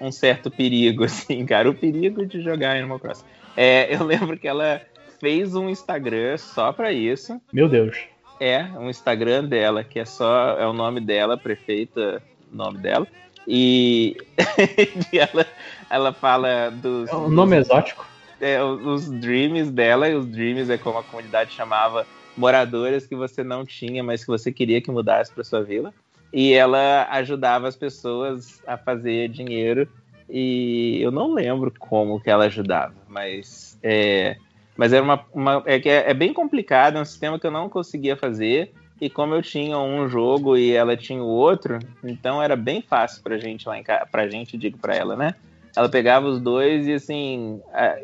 um, 0.00 0.08
um 0.08 0.12
certo 0.12 0.50
perigo, 0.50 1.04
assim, 1.04 1.44
cara, 1.46 1.68
o 1.70 1.74
perigo 1.74 2.24
de 2.26 2.40
jogar 2.42 2.76
Animal 2.76 2.98
Crossing. 2.98 3.24
É, 3.56 3.94
eu 3.94 4.04
lembro 4.04 4.38
que 4.38 4.46
ela 4.48 4.80
fez 5.20 5.54
um 5.54 5.68
Instagram 5.68 6.36
só 6.38 6.72
pra 6.72 6.92
isso, 6.92 7.40
Meu 7.52 7.68
Deus. 7.68 7.96
é, 8.40 8.62
um 8.76 8.88
Instagram 8.88 9.44
dela, 9.44 9.82
que 9.82 9.98
é 9.98 10.04
só, 10.04 10.56
é 10.58 10.66
o 10.66 10.72
nome 10.72 11.00
dela, 11.00 11.36
prefeita, 11.36 12.22
nome 12.52 12.78
dela, 12.78 13.06
e, 13.46 14.16
e 15.12 15.18
ela, 15.18 15.46
ela 15.90 16.12
fala 16.12 16.70
dos... 16.70 17.10
É 17.10 17.16
um 17.16 17.28
nome 17.28 17.56
dos- 17.56 17.66
exótico. 17.66 18.06
é, 18.40 18.62
os 18.62 18.84
os 18.86 19.10
dreams 19.10 19.70
dela, 19.70 20.08
e 20.08 20.14
os 20.14 20.26
dreams 20.26 20.70
é 20.70 20.78
como 20.78 20.98
a 20.98 21.02
comunidade 21.02 21.52
chamava 21.52 22.06
moradoras 22.38 23.06
que 23.06 23.16
você 23.16 23.42
não 23.42 23.66
tinha, 23.66 24.02
mas 24.02 24.22
que 24.22 24.28
você 24.28 24.52
queria 24.52 24.80
que 24.80 24.90
mudasse 24.90 25.32
para 25.32 25.44
sua 25.44 25.62
vila. 25.62 25.92
E 26.32 26.52
ela 26.52 27.08
ajudava 27.10 27.68
as 27.68 27.76
pessoas 27.76 28.62
a 28.66 28.76
fazer 28.76 29.28
dinheiro 29.30 29.88
E 30.28 31.00
eu 31.00 31.10
não 31.10 31.32
lembro 31.32 31.72
como 31.78 32.20
que 32.20 32.28
ela 32.28 32.44
ajudava, 32.44 32.94
mas 33.08 33.78
é, 33.82 34.36
mas 34.76 34.92
era 34.92 35.02
uma, 35.02 35.24
uma 35.32 35.62
é 35.64 35.80
que 35.80 35.88
é, 35.88 36.10
é 36.10 36.14
bem 36.14 36.32
complicado, 36.32 36.98
é 36.98 37.00
um 37.00 37.04
sistema 37.04 37.38
que 37.38 37.46
eu 37.46 37.50
não 37.50 37.68
conseguia 37.68 38.16
fazer. 38.16 38.72
E 39.00 39.08
como 39.08 39.34
eu 39.34 39.42
tinha 39.42 39.78
um 39.78 40.08
jogo 40.08 40.56
e 40.56 40.72
ela 40.72 40.96
tinha 40.96 41.22
o 41.22 41.26
outro, 41.26 41.78
então 42.02 42.42
era 42.42 42.56
bem 42.56 42.82
fácil 42.82 43.22
pra 43.22 43.38
gente 43.38 43.66
lá 43.68 43.78
em 43.78 43.82
casa, 43.82 44.06
pra 44.06 44.28
gente, 44.28 44.58
digo 44.58 44.76
pra 44.76 44.94
ela, 44.94 45.16
né? 45.16 45.34
Ela 45.78 45.88
pegava 45.88 46.26
os 46.26 46.40
dois 46.40 46.88
e 46.88 46.94
assim, 46.94 47.60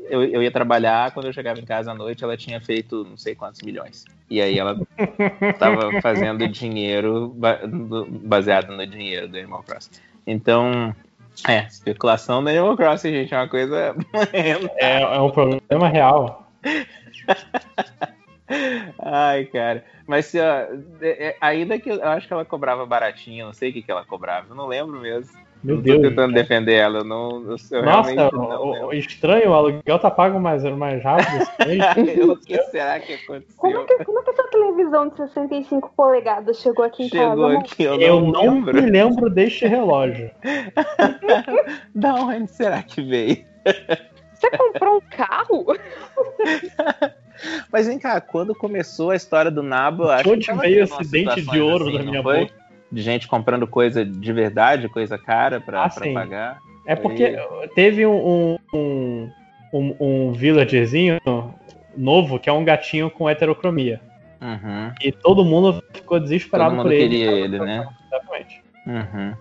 eu, 0.09 0.23
eu 0.23 0.41
ia 0.41 0.51
trabalhar, 0.53 1.11
quando 1.11 1.27
eu 1.27 1.33
chegava 1.33 1.59
em 1.59 1.65
casa 1.65 1.91
à 1.91 1.95
noite, 1.95 2.23
ela 2.23 2.37
tinha 2.37 2.61
feito 2.61 3.05
não 3.05 3.17
sei 3.17 3.35
quantos 3.35 3.63
milhões. 3.63 4.05
E 4.31 4.41
aí 4.41 4.57
ela 4.57 4.81
estava 5.43 6.01
fazendo 6.01 6.47
dinheiro 6.47 7.35
baseado 8.23 8.71
no 8.77 8.87
dinheiro 8.87 9.27
do 9.27 9.37
Animal 9.37 9.65
Crossing. 9.65 9.91
Então, 10.25 10.95
é, 11.49 11.67
especulação 11.67 12.45
do 12.45 12.51
Animal 12.51 12.77
Crossing, 12.77 13.11
gente, 13.11 13.35
é 13.35 13.39
uma 13.39 13.49
coisa. 13.49 13.97
é, 14.33 15.03
é 15.03 15.21
um 15.21 15.31
problema 15.31 15.89
real. 15.89 16.49
Ai, 18.99 19.45
cara. 19.47 19.85
Mas 20.07 20.27
se, 20.27 20.39
ó, 20.39 20.67
é, 21.01 21.37
ainda 21.41 21.79
que 21.79 21.89
eu 21.89 22.03
acho 22.05 22.27
que 22.27 22.33
ela 22.33 22.45
cobrava 22.45 22.85
baratinho, 22.85 23.47
não 23.47 23.53
sei 23.53 23.71
o 23.71 23.73
que, 23.73 23.83
que 23.83 23.91
ela 23.91 24.05
cobrava, 24.05 24.47
eu 24.51 24.55
não 24.55 24.67
lembro 24.67 25.01
mesmo. 25.01 25.33
Meu 25.63 25.77
não 25.77 25.83
Deus. 25.83 25.97
Tô 25.97 26.09
tentando 26.11 26.35
defender 26.35 26.75
ela, 26.75 26.99
eu 26.99 27.05
não. 27.05 27.43
Eu, 27.43 27.57
eu 27.71 27.83
Nossa, 27.83 28.15
não 28.15 28.61
o, 28.61 28.87
o, 28.89 28.93
estranho, 28.93 29.51
o 29.51 29.55
aluguel 29.55 29.99
tá 29.99 30.11
pago 30.11 30.39
mais, 30.39 30.63
mais 30.63 31.03
rápido. 31.03 31.43
o 32.33 32.37
que 32.37 32.63
será 32.65 33.01
que 33.01 33.15
aconteceu? 33.15 33.57
Como 33.57 33.79
é 33.79 33.85
que, 33.87 34.05
como 34.05 34.19
é 34.19 34.23
que 34.25 34.31
essa 34.31 34.49
televisão 34.49 35.09
de 35.09 35.17
65 35.17 35.95
polegadas 35.97 36.61
chegou 36.61 36.85
aqui 36.85 37.05
em 37.05 37.09
Chegou 37.09 37.49
casa? 37.49 37.59
aqui, 37.61 37.83
eu, 37.83 37.99
Eu 37.99 38.21
não 38.21 38.33
não 38.33 38.43
lembro. 38.43 38.75
me 38.75 38.91
lembro 38.91 39.31
deste 39.31 39.67
relógio. 39.67 40.31
da 41.95 42.15
onde 42.17 42.51
será 42.51 42.83
que 42.83 43.01
veio? 43.01 43.43
Você 44.45 44.59
comprou 44.59 44.97
um 44.97 45.01
carro? 45.01 45.67
Mas 47.73 47.87
vem 47.87 47.99
cá, 47.99 48.21
quando 48.21 48.55
começou 48.55 49.11
a 49.11 49.17
história 49.17 49.51
do 49.51 49.63
Nabo, 49.63 50.09
acho 50.09 50.31
onde 50.31 50.41
que 50.43 50.47
tava 50.47 50.63
veio 50.63 50.85
esse 50.85 51.11
dente 51.11 51.43
de 51.43 51.61
ouro 51.61 51.89
assim, 51.89 51.99
da 51.99 52.05
minha 52.05 52.23
foi? 52.23 52.41
boca? 52.41 52.55
De 52.93 53.03
gente 53.03 53.27
comprando 53.27 53.67
coisa 53.67 54.05
de 54.05 54.33
verdade, 54.33 54.89
coisa 54.89 55.19
cara 55.19 55.61
pra, 55.61 55.85
Ah, 55.85 55.89
pra 55.89 56.13
pagar. 56.13 56.59
É 56.87 56.95
porque 56.95 57.37
teve 57.75 58.07
um, 58.07 58.57
um, 58.73 59.31
um, 59.73 59.97
um 59.99 60.33
villagerzinho 60.33 61.19
novo 61.97 62.39
que 62.39 62.49
é 62.49 62.53
um 62.53 62.65
gatinho 62.65 63.11
com 63.11 63.29
heterocromia. 63.29 64.01
Uhum. 64.41 64.93
E 65.03 65.11
todo 65.11 65.45
mundo 65.45 65.83
ficou 65.95 66.21
desesperado 66.21 66.71
Todo 66.71 66.77
mundo 66.77 66.87
por 66.87 66.93
ele. 66.93 67.09
queria 67.09 67.33
ele, 67.33 67.59
né? 67.59 67.89
Exatamente. 68.07 68.63
Uhum. 68.87 69.35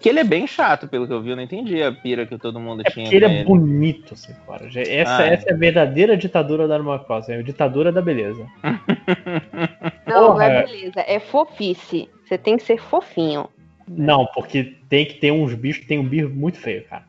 Que 0.00 0.08
ele 0.08 0.20
é 0.20 0.24
bem 0.24 0.46
chato, 0.46 0.88
pelo 0.88 1.06
que 1.06 1.12
eu 1.12 1.20
vi, 1.20 1.30
eu 1.30 1.36
não 1.36 1.42
entendi 1.42 1.82
a 1.82 1.92
pira 1.92 2.24
que 2.26 2.38
todo 2.38 2.58
mundo 2.58 2.82
É 2.86 2.90
tinha 2.90 3.14
ele 3.14 3.24
é 3.24 3.44
bonito, 3.44 4.16
Secora. 4.16 4.66
Essa, 4.74 5.18
Ah, 5.18 5.26
é. 5.26 5.34
essa 5.34 5.50
é 5.50 5.52
a 5.52 5.56
verdadeira 5.56 6.16
ditadura 6.16 6.66
da 6.66 6.76
Animal 6.76 7.00
Crossing, 7.04 7.32
é 7.32 7.36
a 7.38 7.42
ditadura 7.42 7.92
da 7.92 8.00
beleza. 8.00 8.46
Não, 10.06 10.20
não 10.22 10.26
Porra. 10.32 10.44
é 10.44 10.66
beleza. 10.66 11.00
É 11.06 11.20
fofice. 11.20 12.08
Você 12.24 12.36
tem 12.38 12.56
que 12.56 12.62
ser 12.62 12.78
fofinho. 12.80 13.48
Não, 13.86 14.26
porque 14.34 14.74
tem 14.88 15.04
que 15.04 15.14
ter 15.14 15.30
uns 15.32 15.52
bichos, 15.54 15.86
tem 15.86 15.98
um 15.98 16.04
bicho 16.04 16.28
muito 16.30 16.58
feio, 16.58 16.84
cara. 16.84 17.04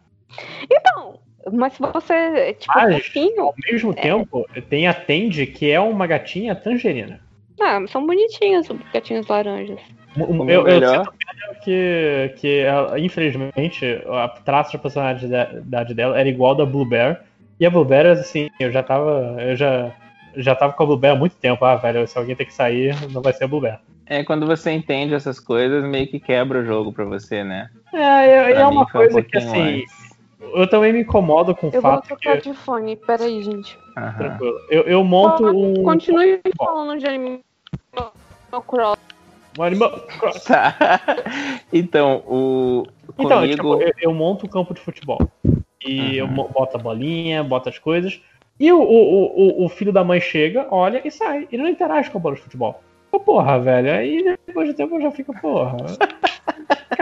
Então, 0.70 1.20
mas 1.52 1.74
se 1.74 1.80
você 1.82 2.14
é 2.14 2.54
tipo 2.54 2.74
Mas, 2.76 3.06
fofinho. 3.06 3.42
ao 3.44 3.56
mesmo 3.72 3.94
tempo, 3.94 4.46
tem 4.70 4.88
a 4.88 4.94
Tende, 4.94 5.46
que 5.48 5.70
é 5.72 5.80
uma 5.80 6.06
gatinha 6.08 6.56
tangerina. 6.56 7.20
Ah, 7.60 7.80
são 7.88 8.06
bonitinhos 8.06 8.70
os 8.70 8.78
gatinhos 8.94 9.28
laranjas. 9.28 9.80
Como 10.16 10.50
Eu, 10.50 10.62
eu 10.62 10.64
melhor. 10.66 11.06
sinto 11.06 11.14
pena 11.18 11.56
que, 11.64 12.34
que 12.38 12.60
ela, 12.60 13.00
infelizmente, 13.00 14.02
a 14.08 14.28
traço 14.28 14.72
de 14.72 14.78
personalidade 14.78 15.94
dela 15.94 16.20
era 16.20 16.28
igual 16.28 16.54
da 16.56 16.66
Blue 16.66 16.86
Bear. 16.86 17.22
E 17.60 17.66
a 17.66 17.70
Blue 17.70 17.86
Bear, 17.86 18.08
assim, 18.08 18.50
eu 18.60 18.72
já 18.72 18.84
tava. 18.84 19.38
Eu 19.40 19.56
já, 19.56 19.92
já 20.36 20.56
tava 20.56 20.74
com 20.74 20.84
a 20.84 20.86
Blue 20.86 20.98
Bear 20.98 21.16
há 21.16 21.20
muito 21.20 21.36
tempo. 21.36 21.64
Ah, 21.64 21.76
velho, 21.76 22.06
se 22.08 22.18
alguém 22.18 22.36
tem 22.36 22.46
que 22.46 22.54
sair, 22.54 22.96
não 23.12 23.22
vai 23.22 23.32
ser 23.34 23.46
a 23.46 23.48
Blue 23.48 23.62
Bear. 23.62 23.80
É 24.06 24.24
quando 24.24 24.46
você 24.46 24.72
entende 24.72 25.14
essas 25.14 25.40
coisas, 25.40 25.84
meio 25.86 26.08
que 26.08 26.20
quebra 26.20 26.60
o 26.60 26.66
jogo 26.66 26.92
pra 26.92 27.06
você, 27.06 27.44
né? 27.44 27.70
É, 27.94 28.00
é, 28.00 28.52
Pra 28.54 28.62
é 28.62 28.70
mim 28.70 28.76
uma 28.76 28.90
foi 28.90 29.08
um 29.08 29.12
coisa 29.12 29.22
que, 29.22 29.38
assim, 29.38 29.62
antes. 29.84 30.18
eu 30.56 30.68
também 30.68 30.92
me 30.92 31.02
incomodo 31.02 31.56
com 31.56 31.68
o 31.68 31.70
Eu 31.74 31.82
vou 31.82 31.92
fato 31.94 32.08
trocar 32.08 32.42
que. 32.42 32.50
de 32.50 32.54
fone. 32.58 32.98
Peraí, 32.98 33.42
gente. 33.42 33.78
Tranquilo. 33.94 34.58
Eu, 34.70 34.84
eu 34.84 35.04
monto 35.04 35.46
um. 35.46 35.84
Continue 35.84 36.42
falando 36.58 37.00
de 37.00 37.08
Animal 37.08 37.42
Crossing. 38.68 39.02
um 39.60 39.64
animal. 39.64 39.92
Tá. 40.46 41.00
Então, 41.72 42.24
o. 42.28 42.86
Então, 43.18 43.40
comigo... 43.42 43.56
tipo, 43.56 43.82
eu, 43.82 43.94
eu 44.00 44.14
monto 44.14 44.46
o 44.46 44.50
campo 44.50 44.74
de 44.74 44.82
futebol. 44.82 45.20
E 45.84 46.22
Uhum. 46.22 46.38
eu 46.38 46.48
boto 46.48 46.78
a 46.78 46.80
bolinha, 46.80 47.44
boto 47.44 47.70
as 47.70 47.80
coisas. 47.80 48.22
E 48.60 48.72
o, 48.72 48.80
o, 48.80 49.62
o, 49.62 49.66
o 49.66 49.70
filho 49.70 49.92
da 49.92 50.04
mãe 50.04 50.22
chega, 50.22 50.68
olha 50.70 51.02
e 51.04 51.10
sai. 51.10 51.48
Ele 51.52 51.64
não 51.64 51.70
interage 51.70 52.10
com 52.12 52.20
a 52.20 52.22
bola 52.22 52.36
de 52.36 52.42
futebol. 52.42 52.82
Pô, 53.10 53.20
porra, 53.20 53.60
velho. 53.60 53.92
Aí 53.92 54.24
depois 54.46 54.68
de 54.68 54.76
tempo 54.76 54.96
eu 54.96 55.02
já 55.02 55.12
fico, 55.12 55.34
porra. 55.42 55.76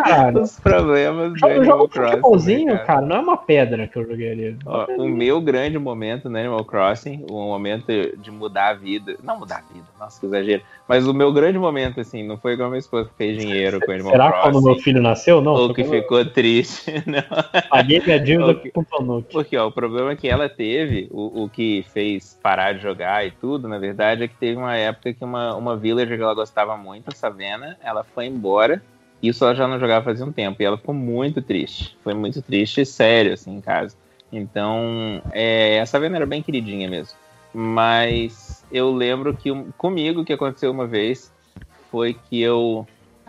Caralho. 0.03 0.41
Os 0.41 0.59
problemas 0.59 1.31
do 1.33 1.37
jogo 1.39 1.53
Animal 1.53 1.87
Crossing. 1.89 2.09
futebolzinho, 2.11 2.73
né, 2.73 2.77
cara. 2.79 3.01
não 3.01 3.15
é 3.15 3.19
uma 3.19 3.37
pedra 3.37 3.87
que 3.87 3.97
eu 3.97 4.05
joguei 4.07 4.31
ali. 4.31 4.57
Ó, 4.65 4.85
o 4.97 5.07
meu 5.07 5.41
grande 5.41 5.77
momento 5.77 6.29
no 6.29 6.37
Animal 6.37 6.63
Crossing, 6.65 7.25
o 7.29 7.33
momento 7.33 7.85
de 8.17 8.31
mudar 8.31 8.69
a 8.69 8.73
vida. 8.73 9.15
Não 9.23 9.39
mudar 9.39 9.57
a 9.57 9.73
vida, 9.73 9.85
nossa, 9.99 10.19
que 10.19 10.25
exagero. 10.25 10.61
Mas 10.87 11.07
o 11.07 11.13
meu 11.13 11.31
grande 11.31 11.57
momento, 11.59 11.99
assim, 11.99 12.23
não 12.23 12.37
foi 12.37 12.53
igual 12.53 12.69
minha 12.69 12.79
esposa 12.79 13.09
que 13.09 13.15
fez 13.15 13.37
dinheiro 13.37 13.79
com 13.79 13.91
o 13.91 13.93
Animal 13.93 14.11
Será 14.11 14.31
Crossing. 14.31 14.51
quando 14.51 14.63
meu 14.65 14.75
filho 14.75 15.01
nasceu? 15.01 15.41
Não. 15.41 15.53
Ou 15.53 15.73
que 15.73 15.81
eu 15.81 15.89
ficou 15.89 16.25
triste. 16.25 16.91
Não. 17.05 17.61
Paguei 17.69 17.99
minha 17.99 18.19
dívida 18.19 18.51
Ok. 18.51 18.71
com 18.71 18.81
o. 18.81 19.21
Porque 19.23 19.55
ó, 19.57 19.67
o 19.67 19.71
problema 19.71 20.15
que 20.15 20.27
ela 20.27 20.49
teve, 20.49 21.07
o, 21.11 21.43
o 21.43 21.49
que 21.49 21.85
fez 21.93 22.37
parar 22.41 22.73
de 22.73 22.81
jogar 22.81 23.25
e 23.25 23.31
tudo, 23.31 23.67
na 23.67 23.77
verdade, 23.77 24.23
é 24.23 24.27
que 24.27 24.35
teve 24.35 24.57
uma 24.57 24.75
época 24.75 25.13
que 25.13 25.23
uma, 25.23 25.55
uma 25.55 25.75
villager 25.77 26.17
que 26.17 26.23
ela 26.23 26.33
gostava 26.33 26.75
muito, 26.77 27.09
a 27.09 27.15
Savena, 27.15 27.77
ela 27.83 28.03
foi 28.03 28.25
embora. 28.25 28.81
Isso 29.21 29.43
ela 29.43 29.55
já 29.55 29.67
não 29.67 29.79
jogava 29.79 30.05
fazia 30.05 30.25
um 30.25 30.31
tempo. 30.31 30.61
E 30.61 30.65
ela 30.65 30.77
ficou 30.77 30.95
muito 30.95 31.41
triste. 31.41 31.97
Foi 32.03 32.13
muito 32.13 32.41
triste 32.41 32.81
e 32.81 32.85
sério, 32.85 33.33
assim, 33.33 33.55
em 33.55 33.61
casa. 33.61 33.95
Então, 34.31 35.21
é, 35.31 35.79
a 35.81 35.85
Savena 35.85 36.17
era 36.17 36.25
bem 36.25 36.41
queridinha 36.41 36.87
mesmo. 36.87 37.17
Mas 37.53 38.63
eu 38.71 38.91
lembro 38.91 39.33
que 39.33 39.49
comigo 39.77 40.21
o 40.21 40.25
que 40.25 40.33
aconteceu 40.33 40.71
uma 40.71 40.85
vez 40.85 41.33
foi 41.89 42.13
que 42.13 42.39
eu 42.39 42.87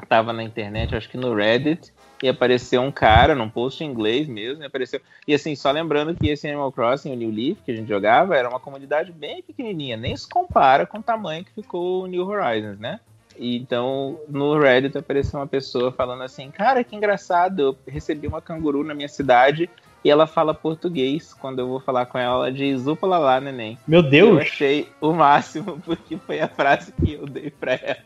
tava 0.08 0.32
na 0.32 0.42
internet, 0.42 0.94
acho 0.94 1.08
que 1.08 1.16
no 1.16 1.34
Reddit, 1.34 1.92
e 2.22 2.28
apareceu 2.28 2.82
um 2.82 2.92
cara 2.92 3.34
num 3.34 3.48
post 3.48 3.82
em 3.82 3.86
inglês 3.86 4.28
mesmo, 4.28 4.62
e 4.62 4.66
apareceu. 4.66 5.00
E 5.26 5.34
assim, 5.34 5.54
só 5.54 5.70
lembrando 5.70 6.14
que 6.14 6.28
esse 6.28 6.46
Animal 6.46 6.72
Crossing, 6.72 7.12
o 7.12 7.16
New 7.16 7.30
Leaf, 7.30 7.58
que 7.64 7.70
a 7.70 7.74
gente 7.74 7.88
jogava, 7.88 8.36
era 8.36 8.48
uma 8.48 8.60
comunidade 8.60 9.10
bem 9.12 9.42
pequenininha, 9.42 9.96
nem 9.96 10.16
se 10.16 10.28
compara 10.28 10.86
com 10.86 10.98
o 10.98 11.02
tamanho 11.02 11.44
que 11.44 11.52
ficou 11.52 12.04
o 12.04 12.06
New 12.06 12.26
Horizons, 12.26 12.78
né? 12.78 13.00
E 13.40 13.56
então, 13.56 14.20
no 14.28 14.58
Reddit 14.58 14.98
apareceu 14.98 15.40
uma 15.40 15.46
pessoa 15.46 15.90
falando 15.90 16.22
assim: 16.22 16.50
Cara, 16.50 16.84
que 16.84 16.94
engraçado, 16.94 17.60
eu 17.60 17.78
recebi 17.88 18.26
uma 18.26 18.42
canguru 18.42 18.84
na 18.84 18.94
minha 18.94 19.08
cidade 19.08 19.68
e 20.04 20.10
ela 20.10 20.26
fala 20.26 20.52
português. 20.52 21.32
Quando 21.32 21.60
eu 21.60 21.66
vou 21.66 21.80
falar 21.80 22.04
com 22.04 22.18
ela, 22.18 22.34
ela 22.34 22.52
diz 22.52 22.86
upa 22.86 23.06
lá 23.06 23.16
lá, 23.16 23.40
neném. 23.40 23.78
Meu 23.88 24.02
Eu 24.02 24.10
Deus! 24.10 24.40
achei 24.42 24.86
o 25.00 25.14
máximo, 25.14 25.80
porque 25.84 26.18
foi 26.18 26.38
a 26.38 26.48
frase 26.48 26.92
que 26.92 27.14
eu 27.14 27.26
dei 27.26 27.50
pra 27.50 27.72
ela. 27.72 28.04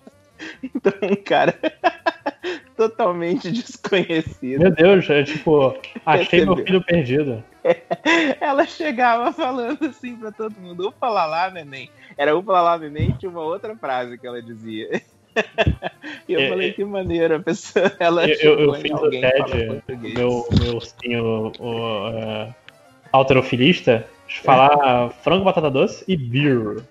Então, 0.62 0.92
um 1.02 1.16
cara 1.16 1.52
totalmente 2.76 3.50
desconhecido. 3.50 4.60
Meu 4.60 4.70
Deus, 4.70 5.10
é 5.10 5.24
tipo, 5.24 5.76
achei 6.06 6.44
meu 6.44 6.56
filho 6.56 6.84
perdido. 6.84 7.42
Ela 8.40 8.66
chegava 8.66 9.32
falando 9.32 9.86
assim 9.86 10.16
pra 10.16 10.30
todo 10.30 10.54
mundo, 10.60 10.88
upa 10.88 11.08
lá 11.08 11.24
lá, 11.24 11.50
neném. 11.50 11.90
Era 12.16 12.36
upa 12.36 12.52
lá 12.52 12.62
lá, 12.62 12.78
neném, 12.78 13.10
e 13.10 13.12
tinha 13.14 13.30
uma 13.30 13.40
outra 13.42 13.74
frase 13.76 14.18
que 14.18 14.26
ela 14.26 14.42
dizia. 14.42 15.00
E 16.28 16.32
eu 16.32 16.40
É, 16.40 16.48
falei, 16.48 16.68
é. 16.70 16.72
que 16.72 16.84
maneira, 16.84 17.36
a 17.36 17.40
pessoa, 17.40 17.92
ela 18.00 18.26
Eu, 18.28 18.36
eu, 18.36 18.60
eu 18.60 18.74
fiz 18.74 18.92
o 18.92 19.10
TED, 19.10 19.82
meu, 20.14 20.46
meu 20.52 20.74
ursinho 20.74 21.52
o, 21.58 22.08
é, 22.08 22.54
alterofilista, 23.12 24.06
falar 24.42 25.10
frango, 25.22 25.44
batata 25.44 25.70
doce 25.70 26.04
e 26.08 26.16
beer. 26.16 26.82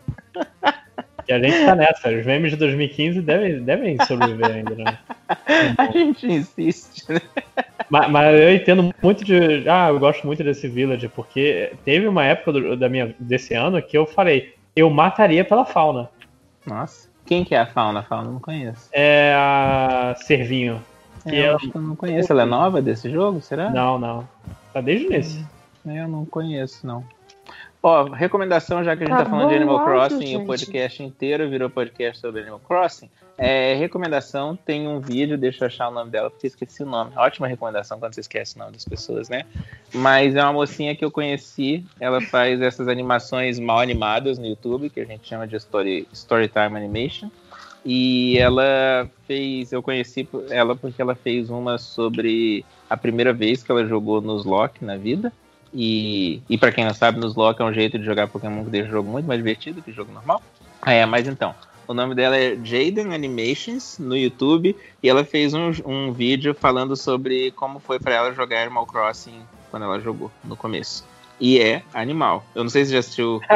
E 1.27 1.33
a 1.33 1.39
gente 1.39 1.65
tá 1.65 1.73
nessa. 1.75 2.09
Os 2.09 2.25
memes 2.25 2.51
de 2.51 2.57
2015 2.57 3.21
devem, 3.21 3.63
devem 3.63 3.99
sobreviver 4.05 4.55
ainda, 4.55 4.75
né? 4.75 4.97
A 5.77 5.85
gente 5.91 6.27
insiste, 6.27 7.05
né? 7.09 7.21
Mas, 7.89 8.09
mas 8.11 8.39
eu 8.39 8.53
entendo 8.53 8.93
muito 9.01 9.23
de. 9.23 9.67
Ah, 9.69 9.87
eu 9.89 9.99
gosto 9.99 10.25
muito 10.27 10.43
desse 10.43 10.67
Village, 10.67 11.07
porque 11.09 11.71
teve 11.85 12.07
uma 12.07 12.25
época 12.25 12.51
do- 12.53 12.75
da 12.77 12.89
minha, 12.89 13.15
desse 13.19 13.53
ano 13.53 13.81
que 13.81 13.97
eu 13.97 14.05
falei, 14.05 14.53
eu 14.75 14.89
mataria 14.89 15.45
pela 15.45 15.65
fauna. 15.65 16.09
Nossa, 16.65 17.07
quem 17.25 17.43
que 17.43 17.55
é 17.55 17.59
a 17.59 17.65
fauna? 17.65 17.99
A 17.99 18.03
fauna 18.03 18.27
eu 18.29 18.33
não 18.33 18.39
conheço. 18.39 18.89
É 18.91 19.33
a 19.35 20.15
Servinho. 20.19 20.81
Que 21.23 21.29
É, 21.35 21.39
eu 21.39 21.43
ela- 21.45 21.55
acho 21.57 21.69
que 21.71 21.77
eu 21.77 21.81
não 21.81 21.95
conheço. 21.95 22.31
Ela 22.31 22.41
é 22.43 22.45
nova 22.45 22.81
desse 22.81 23.09
jogo, 23.09 23.41
será? 23.41 23.69
Não, 23.69 23.97
não. 23.97 24.27
Tá 24.73 24.81
desde 24.81 25.07
o 25.07 25.13
início. 25.13 25.47
Eu 25.85 26.07
não 26.07 26.25
conheço, 26.25 26.85
não. 26.85 27.03
Ó, 27.81 28.03
recomendação, 28.05 28.83
já 28.83 28.95
que 28.95 29.03
a 29.03 29.05
gente 29.07 29.17
tá 29.17 29.25
Tá 29.25 29.29
falando 29.29 29.49
de 29.49 29.55
Animal 29.55 29.77
áudio, 29.79 29.93
Crossing 29.93 30.31
e 30.31 30.37
o 30.37 30.45
podcast 30.45 31.03
inteiro 31.03 31.49
virou 31.49 31.69
podcast 31.69 32.19
sobre 32.21 32.41
Animal 32.41 32.61
Crossing, 32.65 33.09
É, 33.37 33.73
recomendação, 33.73 34.55
tem 34.55 34.87
um 34.87 34.99
vídeo, 34.99 35.37
deixa 35.37 35.63
eu 35.63 35.67
achar 35.67 35.87
o 35.87 35.91
nome 35.91 36.11
dela, 36.11 36.29
porque 36.29 36.45
esqueci 36.45 36.83
o 36.83 36.85
nome. 36.85 37.11
Ótima 37.15 37.47
recomendação 37.47 37.99
quando 37.99 38.13
você 38.13 38.21
esquece 38.21 38.55
o 38.55 38.59
nome 38.59 38.73
das 38.73 38.85
pessoas, 38.85 39.27
né? 39.27 39.43
Mas 39.93 40.35
é 40.35 40.43
uma 40.43 40.53
mocinha 40.53 40.95
que 40.95 41.03
eu 41.03 41.09
conheci, 41.09 41.83
ela 41.99 42.21
faz 42.21 42.61
essas 42.61 42.87
animações 42.87 43.59
mal 43.59 43.79
animadas 43.79 44.37
no 44.37 44.45
YouTube, 44.45 44.89
que 44.89 44.99
a 44.99 45.05
gente 45.05 45.27
chama 45.27 45.47
de 45.47 45.55
story, 45.55 46.07
Storytime 46.13 46.77
Animation. 46.77 47.29
E 47.85 48.37
ela 48.37 49.09
fez, 49.27 49.73
eu 49.73 49.83
conheci 49.83 50.27
ela 50.49 50.75
porque 50.75 51.01
ela 51.01 51.15
fez 51.15 51.49
uma 51.49 51.77
sobre 51.77 52.63
a 52.89 52.95
primeira 52.95 53.33
vez 53.33 53.61
que 53.61 53.71
ela 53.71 53.85
jogou 53.85 54.21
nos 54.21 54.45
Lock 54.45 54.85
na 54.85 54.95
vida. 54.95 55.33
E, 55.73 56.41
e 56.47 56.57
para 56.57 56.71
quem 56.71 56.85
não 56.85 56.93
sabe, 56.93 57.19
nos 57.19 57.35
Lock 57.35 57.59
é 57.61 57.65
um 57.65 57.73
jeito 57.73 57.97
de 57.97 58.05
jogar 58.05 58.27
Pokémon 58.27 58.63
que 58.63 58.69
deixa 58.69 58.89
o 58.89 58.91
jogo 58.91 59.09
muito 59.09 59.25
mais 59.25 59.39
divertido 59.39 59.81
que 59.81 59.91
o 59.91 59.93
jogo 59.93 60.13
normal. 60.13 60.41
É, 60.85 61.05
mas 61.05 61.27
então, 61.27 61.53
o 61.87 61.93
nome 61.93 62.15
dela 62.15 62.37
é 62.37 62.55
Jaden 62.55 63.13
Animations 63.13 63.97
no 63.99 64.15
YouTube 64.15 64.75
e 65.01 65.09
ela 65.09 65.23
fez 65.23 65.53
um, 65.53 65.71
um 65.85 66.11
vídeo 66.11 66.53
falando 66.53 66.95
sobre 66.95 67.51
como 67.51 67.79
foi 67.79 67.99
para 67.99 68.15
ela 68.15 68.33
jogar 68.33 68.61
Animal 68.61 68.85
Crossing 68.85 69.41
quando 69.69 69.83
ela 69.83 69.99
jogou 69.99 70.31
no 70.43 70.55
começo. 70.55 71.05
E 71.39 71.59
é 71.59 71.83
animal. 71.93 72.43
Eu 72.55 72.63
não 72.63 72.69
sei 72.69 72.85
se 72.85 72.93
já 72.93 72.99
assistiu 72.99 73.41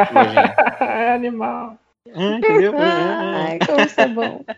é 0.80 1.14
animal. 1.14 1.78
Ah, 2.14 2.36
entendeu? 2.36 2.72
Ai, 2.78 3.58
como 3.64 3.80
isso 3.80 4.00
é 4.00 4.08
bom. 4.08 4.44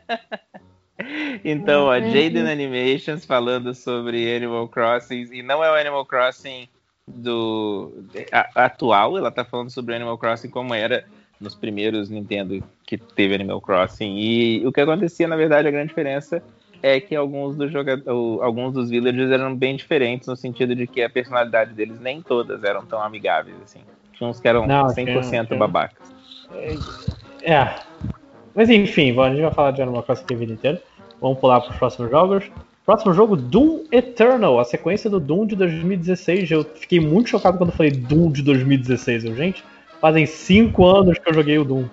Então, 1.42 1.90
a 1.90 1.98
Jaden 1.98 2.46
Animations 2.46 3.24
falando 3.24 3.74
sobre 3.74 4.36
Animal 4.36 4.68
Crossing 4.68 5.30
e 5.32 5.42
não 5.42 5.64
é 5.64 5.70
o 5.70 5.74
Animal 5.74 6.04
Crossing 6.04 6.68
do 7.06 8.04
a, 8.30 8.66
atual, 8.66 9.16
ela 9.16 9.30
tá 9.30 9.42
falando 9.42 9.70
sobre 9.70 9.94
Animal 9.94 10.18
Crossing 10.18 10.50
como 10.50 10.74
era 10.74 11.04
nos 11.40 11.54
primeiros 11.54 12.10
Nintendo 12.10 12.62
que 12.84 12.98
teve 12.98 13.34
Animal 13.34 13.60
Crossing. 13.60 14.16
E 14.18 14.66
o 14.66 14.72
que 14.72 14.80
acontecia, 14.80 15.26
na 15.26 15.36
verdade, 15.36 15.66
a 15.66 15.70
grande 15.70 15.88
diferença 15.88 16.42
é 16.82 16.98
que 17.00 17.14
alguns 17.16 17.56
dos 17.56 17.70
jogadores, 17.72 18.06
alguns 18.42 18.72
dos 18.72 18.90
villagers 18.90 19.30
eram 19.30 19.54
bem 19.54 19.76
diferentes 19.76 20.26
no 20.28 20.36
sentido 20.36 20.74
de 20.74 20.86
que 20.86 21.02
a 21.02 21.10
personalidade 21.10 21.72
deles 21.74 22.00
nem 22.00 22.20
todas 22.22 22.62
eram 22.64 22.84
tão 22.84 23.02
amigáveis 23.02 23.56
assim. 23.64 23.80
Tinha 24.12 24.28
uns 24.28 24.40
que 24.40 24.48
eram 24.48 24.66
Não, 24.66 24.86
100% 24.88 24.94
tinha- 25.30 25.44
tinha- 25.46 25.58
babacas. 25.58 26.12
É. 27.42 27.74
Mas 28.54 28.68
enfim, 28.68 29.12
bom, 29.12 29.22
a 29.22 29.30
gente 29.30 29.40
vai 29.42 29.52
falar 29.52 29.70
de 29.70 29.82
Animal 29.82 30.02
Crossing 30.02 30.24
a 30.32 30.36
vida 30.36 30.52
inteira. 30.52 30.82
Vamos 31.20 31.38
pular 31.38 31.60
para 31.60 31.70
os 31.70 31.76
próximos 31.76 32.10
jogos. 32.10 32.44
Próximo 32.84 33.12
jogo, 33.12 33.36
Doom 33.36 33.84
Eternal, 33.92 34.58
a 34.58 34.64
sequência 34.64 35.08
do 35.08 35.20
Doom 35.20 35.46
de 35.46 35.54
2016. 35.56 36.50
Eu 36.50 36.64
fiquei 36.64 36.98
muito 36.98 37.28
chocado 37.28 37.56
quando 37.58 37.72
falei 37.72 37.92
Doom 37.92 38.30
de 38.32 38.42
2016. 38.42 39.24
Eu, 39.24 39.36
gente, 39.36 39.62
fazem 40.00 40.26
5 40.26 40.84
anos 40.86 41.18
que 41.18 41.28
eu 41.28 41.34
joguei 41.34 41.58
o 41.58 41.64
Doom. 41.64 41.84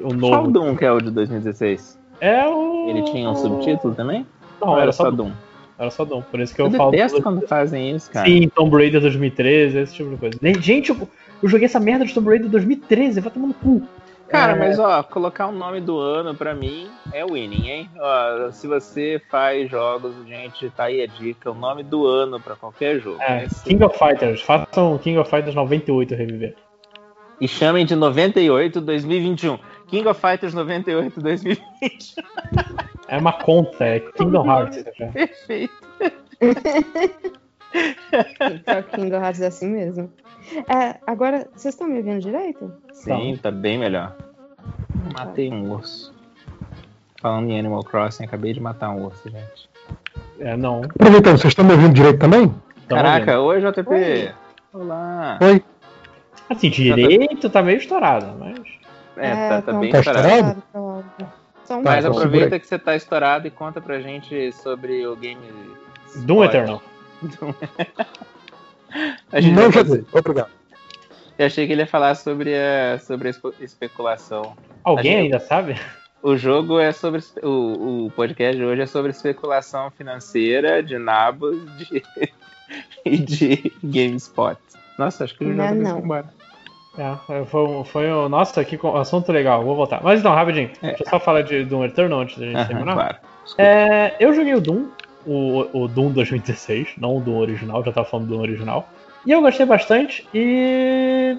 O 0.00 0.08
Qual 0.08 0.12
novo. 0.14 0.50
Doom 0.50 0.76
que 0.76 0.84
é 0.84 0.90
o 0.92 1.00
de 1.00 1.10
2016? 1.10 1.98
É 2.20 2.46
o. 2.46 2.88
Ele 2.88 3.02
tinha 3.04 3.28
um 3.30 3.34
subtítulo 3.36 3.94
também? 3.94 4.26
Não, 4.60 4.70
Ou 4.70 4.78
era 4.80 4.92
só 4.92 5.04
Doom. 5.10 5.16
Doom. 5.28 5.32
Era 5.78 5.90
só 5.90 6.04
Doom. 6.04 6.22
Por 6.22 6.40
isso 6.40 6.54
que 6.54 6.60
Eu, 6.62 6.66
eu, 6.66 6.72
falo. 6.72 6.90
detesto 6.90 7.22
quando 7.22 7.46
fazem 7.46 7.90
isso, 7.94 8.10
cara. 8.10 8.26
Sim, 8.26 8.48
Tomb 8.48 8.76
Raider 8.76 9.00
2013, 9.00 9.78
esse 9.78 9.94
tipo 9.94 10.10
de 10.10 10.16
coisa. 10.16 10.38
Gente, 10.60 10.90
eu, 10.90 11.08
eu 11.42 11.48
joguei 11.48 11.66
essa 11.66 11.80
merda 11.80 12.04
de 12.04 12.14
Tomb 12.14 12.28
Raider 12.28 12.48
2013, 12.48 13.20
vai 13.20 13.30
tomar 13.32 13.48
no 13.48 13.54
cu. 13.54 13.82
Cara, 14.28 14.52
É. 14.52 14.58
mas 14.58 14.78
ó, 14.78 15.02
colocar 15.02 15.46
o 15.48 15.52
nome 15.52 15.80
do 15.80 15.98
ano 15.98 16.34
pra 16.34 16.54
mim 16.54 16.86
é 17.12 17.24
winning, 17.24 17.68
hein? 17.68 17.90
Ó, 17.98 18.50
se 18.50 18.66
você 18.66 19.20
faz 19.30 19.70
jogos, 19.70 20.14
gente, 20.26 20.70
tá 20.70 20.84
aí 20.84 21.02
a 21.02 21.06
dica, 21.06 21.50
o 21.50 21.54
nome 21.54 21.82
do 21.82 22.06
ano 22.06 22.40
pra 22.40 22.56
qualquer 22.56 23.00
jogo. 23.00 23.18
É, 23.20 23.44
Esse- 23.44 23.62
King 23.64 23.84
of 23.84 23.96
Fighters, 23.98 24.40
façam 24.40 24.96
King 24.98 25.18
of 25.18 25.28
Fighters 25.30 25.54
98 25.54 26.14
reviver. 26.14 26.54
E 27.40 27.48
chamem 27.48 27.84
de 27.84 27.94
98 27.94 28.80
2021. 28.80 29.58
King 29.86 30.08
of 30.08 30.20
Fighters 30.20 30.54
98 30.54 31.20
2021. 31.20 32.22
É 33.08 33.18
uma 33.18 33.32
conta, 33.32 33.84
é 33.84 34.00
Kingdom 34.00 34.46
Hearts. 34.46 34.84
Perfeito. 35.12 35.74
Pior 38.64 38.82
que 38.84 38.96
Kingdom 38.96 39.16
Hearts 39.16 39.40
é 39.40 39.46
assim 39.46 39.68
mesmo. 39.68 40.12
É, 40.68 40.98
agora, 41.06 41.48
vocês 41.54 41.74
estão 41.74 41.88
me 41.88 41.98
ouvindo 41.98 42.20
direito? 42.20 42.72
Sim, 42.92 43.38
tá 43.40 43.50
bem 43.50 43.78
melhor. 43.78 44.16
Matei 45.12 45.50
um 45.50 45.70
urso. 45.72 46.14
Falando 47.20 47.50
em 47.50 47.58
Animal 47.58 47.82
Crossing, 47.82 48.24
acabei 48.24 48.52
de 48.52 48.60
matar 48.60 48.90
um 48.90 49.04
urso, 49.04 49.28
gente. 49.28 49.68
É, 50.38 50.56
não. 50.56 50.82
Aproveitando, 50.84 51.38
vocês 51.38 51.52
estão 51.52 51.64
me 51.64 51.72
ouvindo 51.72 51.94
direito 51.94 52.18
também? 52.18 52.54
Caraca, 52.88 53.40
oi 53.40 53.60
JP. 53.60 53.88
Oi. 53.88 54.32
Olá. 54.72 55.38
Oi. 55.40 55.64
Assim, 56.48 56.70
direito 56.70 57.48
tá 57.50 57.62
meio 57.62 57.78
estourado, 57.78 58.34
mas. 58.38 58.58
É, 59.16 59.30
tá, 59.30 59.48
tá 59.48 59.58
então 59.70 59.80
bem 59.80 59.90
Tá 59.90 59.98
estourado. 60.00 60.28
estourado? 60.28 61.32
Só 61.64 61.78
um 61.78 61.82
Mas 61.82 62.04
aproveita 62.04 62.58
que 62.58 62.66
você 62.66 62.78
tá 62.78 62.94
estourado 62.94 63.46
e 63.46 63.50
conta 63.50 63.80
pra 63.80 63.98
gente 64.00 64.52
sobre 64.52 65.06
o 65.06 65.16
game. 65.16 65.40
Doom. 66.16 66.44
Eternal. 66.44 66.82
A 69.32 69.40
gente 69.40 69.54
Não 69.54 69.72
fazer- 69.72 69.96
joguei, 69.98 70.04
obrigado. 70.12 70.50
Eu 71.36 71.46
achei 71.46 71.66
que 71.66 71.72
ele 71.72 71.82
ia 71.82 71.86
falar 71.86 72.14
sobre 72.14 72.54
a, 72.54 72.98
sobre 73.00 73.28
a 73.28 73.30
espe- 73.32 73.54
especulação. 73.60 74.56
Alguém 74.84 75.12
A 75.12 75.16
gente- 75.16 75.24
ainda 75.34 75.40
sabe? 75.40 75.80
O 76.22 76.36
jogo 76.36 76.78
é 76.78 76.92
sobre. 76.92 77.20
O, 77.42 78.06
o 78.06 78.10
podcast 78.12 78.56
de 78.56 78.64
hoje 78.64 78.82
é 78.82 78.86
sobre 78.86 79.10
especulação 79.10 79.90
financeira 79.90 80.82
de 80.82 80.96
nabos 80.96 81.56
de, 81.76 82.02
e 83.04 83.18
de 83.18 83.72
GameSpot. 83.82 84.56
Nossa, 84.98 85.24
acho 85.24 85.36
que 85.36 85.44
o 85.44 85.48
jogo 85.48 85.58
Não, 85.58 85.66
vai 85.66 85.74
não. 85.76 85.98
embora. 85.98 86.26
É, 86.96 87.44
foi, 87.46 87.84
foi 87.84 88.12
o. 88.12 88.28
Nossa, 88.28 88.64
que 88.64 88.78
assunto 88.96 89.32
legal, 89.32 89.64
vou 89.64 89.74
voltar. 89.74 90.00
Mas 90.02 90.22
não, 90.22 90.32
rapidinho. 90.32 90.70
É. 90.80 90.88
Deixa 90.88 91.02
eu 91.04 91.10
só 91.10 91.18
falar 91.20 91.42
de 91.42 91.64
Doom 91.64 91.84
Eternal 91.84 92.20
antes 92.20 92.38
da 92.38 92.46
gente 92.46 92.56
Aham, 92.56 92.66
terminar. 92.66 92.94
claro. 92.94 93.16
É, 93.58 94.14
eu 94.20 94.32
joguei 94.32 94.54
o 94.54 94.60
Doom, 94.60 94.86
o, 95.26 95.66
o 95.72 95.88
Doom 95.88 96.12
2016, 96.12 96.94
não 96.98 97.16
o 97.16 97.20
Doom 97.20 97.38
original, 97.38 97.82
já 97.84 97.90
tava 97.92 98.06
falando 98.08 98.28
do 98.28 98.34
Doom 98.34 98.42
original. 98.42 98.88
E 99.26 99.32
eu 99.32 99.40
gostei 99.40 99.66
bastante 99.66 100.26
e. 100.32 101.36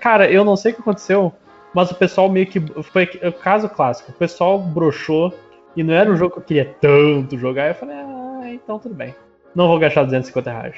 Cara, 0.00 0.28
eu 0.28 0.44
não 0.44 0.56
sei 0.56 0.72
o 0.72 0.74
que 0.74 0.80
aconteceu, 0.80 1.32
mas 1.72 1.90
o 1.92 1.94
pessoal 1.94 2.28
meio 2.28 2.46
que. 2.46 2.60
Foi 2.82 3.08
o 3.22 3.32
caso 3.32 3.68
clássico. 3.68 4.10
O 4.10 4.14
pessoal 4.14 4.58
broxou 4.58 5.32
e 5.76 5.84
não 5.84 5.94
era 5.94 6.10
um 6.10 6.16
jogo 6.16 6.32
que 6.32 6.38
eu 6.40 6.44
queria 6.44 6.74
tanto 6.80 7.38
jogar. 7.38 7.68
Eu 7.68 7.74
falei, 7.76 7.94
ah, 7.96 8.40
então 8.50 8.78
tudo 8.80 8.94
bem. 8.94 9.14
Não 9.54 9.68
vou 9.68 9.78
gastar 9.78 10.02
250 10.02 10.50
reais. 10.50 10.76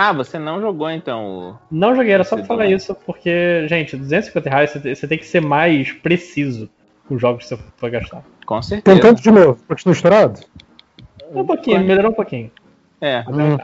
Ah, 0.00 0.12
você 0.12 0.38
não 0.38 0.60
jogou 0.60 0.88
então 0.88 1.26
o. 1.26 1.58
Não 1.68 1.94
joguei, 1.96 2.12
era 2.12 2.22
só 2.22 2.36
pra 2.36 2.44
falar 2.44 2.66
isso, 2.66 2.94
porque, 3.04 3.66
gente, 3.68 3.96
250 3.96 4.48
reais 4.48 4.70
você 4.70 4.78
tem- 4.78 4.94
você 4.94 5.08
tem 5.08 5.18
que 5.18 5.26
ser 5.26 5.40
mais 5.42 5.90
preciso 5.92 6.70
com 7.08 7.16
os 7.16 7.20
jogos 7.20 7.42
que 7.42 7.48
você 7.48 7.62
for 7.76 7.90
gastar. 7.90 8.22
Com 8.46 8.62
certeza. 8.62 8.96
Tentando 8.96 9.20
de 9.20 9.30
novo, 9.32 9.60
continua 9.66 9.92
estourado? 9.92 10.40
Um 11.34 11.44
pouquinho, 11.44 11.80
melhorou 11.80 12.12
um 12.12 12.14
pouquinho. 12.14 12.48
É. 13.00 13.24
Hum. 13.28 13.58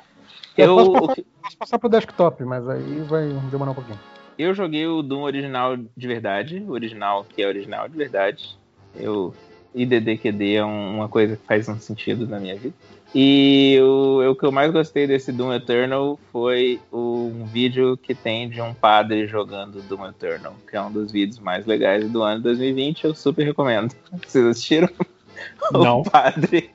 Eu, 0.59 0.75
posso, 0.77 0.91
o 0.91 0.93
passar, 1.01 1.15
que- 1.15 1.27
posso 1.43 1.57
passar 1.59 1.79
pro 1.79 1.89
desktop, 1.89 2.45
mas 2.45 2.69
aí 2.69 3.01
vai 3.09 3.29
demorar 3.51 3.71
um 3.71 3.75
pouquinho. 3.75 3.99
eu 4.37 4.53
joguei 4.53 4.85
o 4.89 5.03
Doom 5.03 5.23
original 5.23 5.77
de 5.77 6.09
verdade. 6.09 6.59
O 6.67 6.73
original 6.73 7.25
que 7.25 7.41
é 7.43 7.47
original 7.47 7.89
de 7.89 7.97
verdade. 7.97 8.59
Eu. 8.97 9.33
IDDQD 9.77 10.55
é 10.57 10.65
um- 10.65 10.97
uma 10.97 11.09
coisa 11.09 11.37
que 11.37 11.45
faz 11.47 11.69
um 11.69 11.79
sentido 11.79 12.27
na 12.29 12.39
minha 12.39 12.55
vida. 12.57 12.75
E 13.15 13.79
o, 13.81 14.29
o 14.29 14.35
que 14.35 14.45
eu 14.45 14.51
mais 14.51 14.73
gostei 14.73 15.07
desse 15.07 15.31
Doom 15.31 15.53
Eternal 15.55 16.19
foi 16.33 16.81
um 16.93 17.45
vídeo 17.45 17.97
que 17.97 18.13
tem 18.13 18.49
de 18.49 18.61
um 18.61 18.75
padre 18.75 19.29
jogando 19.29 19.81
Doom 19.83 20.09
Eternal, 20.09 20.55
que 20.69 20.77
é 20.77 20.83
um 20.83 20.91
dos 20.91 21.13
vídeos 21.13 21.39
mais 21.39 21.65
legais 21.65 22.11
do 22.11 22.23
ano 22.25 22.43
2020. 22.43 23.05
Eu 23.05 23.15
super 23.15 23.45
recomendo. 23.45 23.95
Vocês 24.27 24.45
assistiram? 24.45 24.89
Não. 25.73 26.01
O 26.01 26.11
padre, 26.11 26.71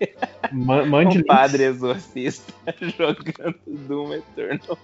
Ma- 0.52 0.86
Mande 0.86 1.20
um 1.20 1.24
padre 1.24 1.64
exorcista 1.64 2.54
jogando 2.98 3.56
Doom 3.68 4.14
Eternal. 4.14 4.78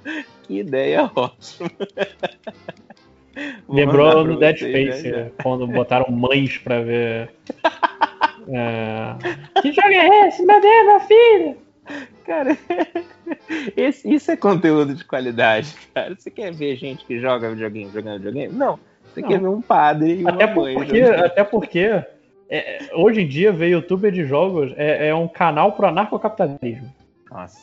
Que 0.43 0.59
ideia 0.59 1.09
ótima. 1.15 1.69
Vou 3.67 3.75
Lembrou 3.75 4.23
no 4.23 4.39
Dead 4.39 4.57
Space, 4.57 5.31
quando 5.41 5.67
botaram 5.67 6.09
mães 6.11 6.57
pra 6.57 6.81
ver. 6.81 7.29
É... 8.49 9.61
Que 9.61 9.71
jogo 9.71 9.87
é 9.89 10.27
esse? 10.27 10.45
Meu 10.45 10.61
Deus, 10.61 10.85
meu 10.85 10.99
filho! 11.01 11.57
Cara, 12.25 12.57
esse- 13.77 14.11
isso 14.11 14.31
é 14.31 14.35
conteúdo 14.35 14.93
de 14.95 15.05
qualidade, 15.05 15.75
cara. 15.93 16.15
Você 16.15 16.31
quer 16.31 16.51
ver 16.51 16.75
gente 16.75 17.05
que 17.05 17.19
joga 17.19 17.49
videogame 17.51 17.91
jogando 17.91 18.17
videogame? 18.17 18.53
Não. 18.53 18.79
Você 19.13 19.21
Não. 19.21 19.27
quer 19.29 19.39
ver 19.39 19.47
um 19.47 19.61
padre 19.61 20.21
e 20.21 20.27
Até 20.27 20.47
mãe 20.53 20.73
porque, 20.75 21.01
até 21.01 21.43
porque 21.43 22.03
é, 22.49 22.89
hoje 22.93 23.21
em 23.21 23.27
dia 23.27 23.51
ver 23.51 23.69
youtuber 23.69 24.11
de 24.11 24.25
jogos 24.25 24.73
é, 24.75 25.07
é 25.09 25.15
um 25.15 25.27
canal 25.27 25.73
pro 25.73 25.87
anarcocapitalismo. 25.87 26.91
Nossa. 27.31 27.59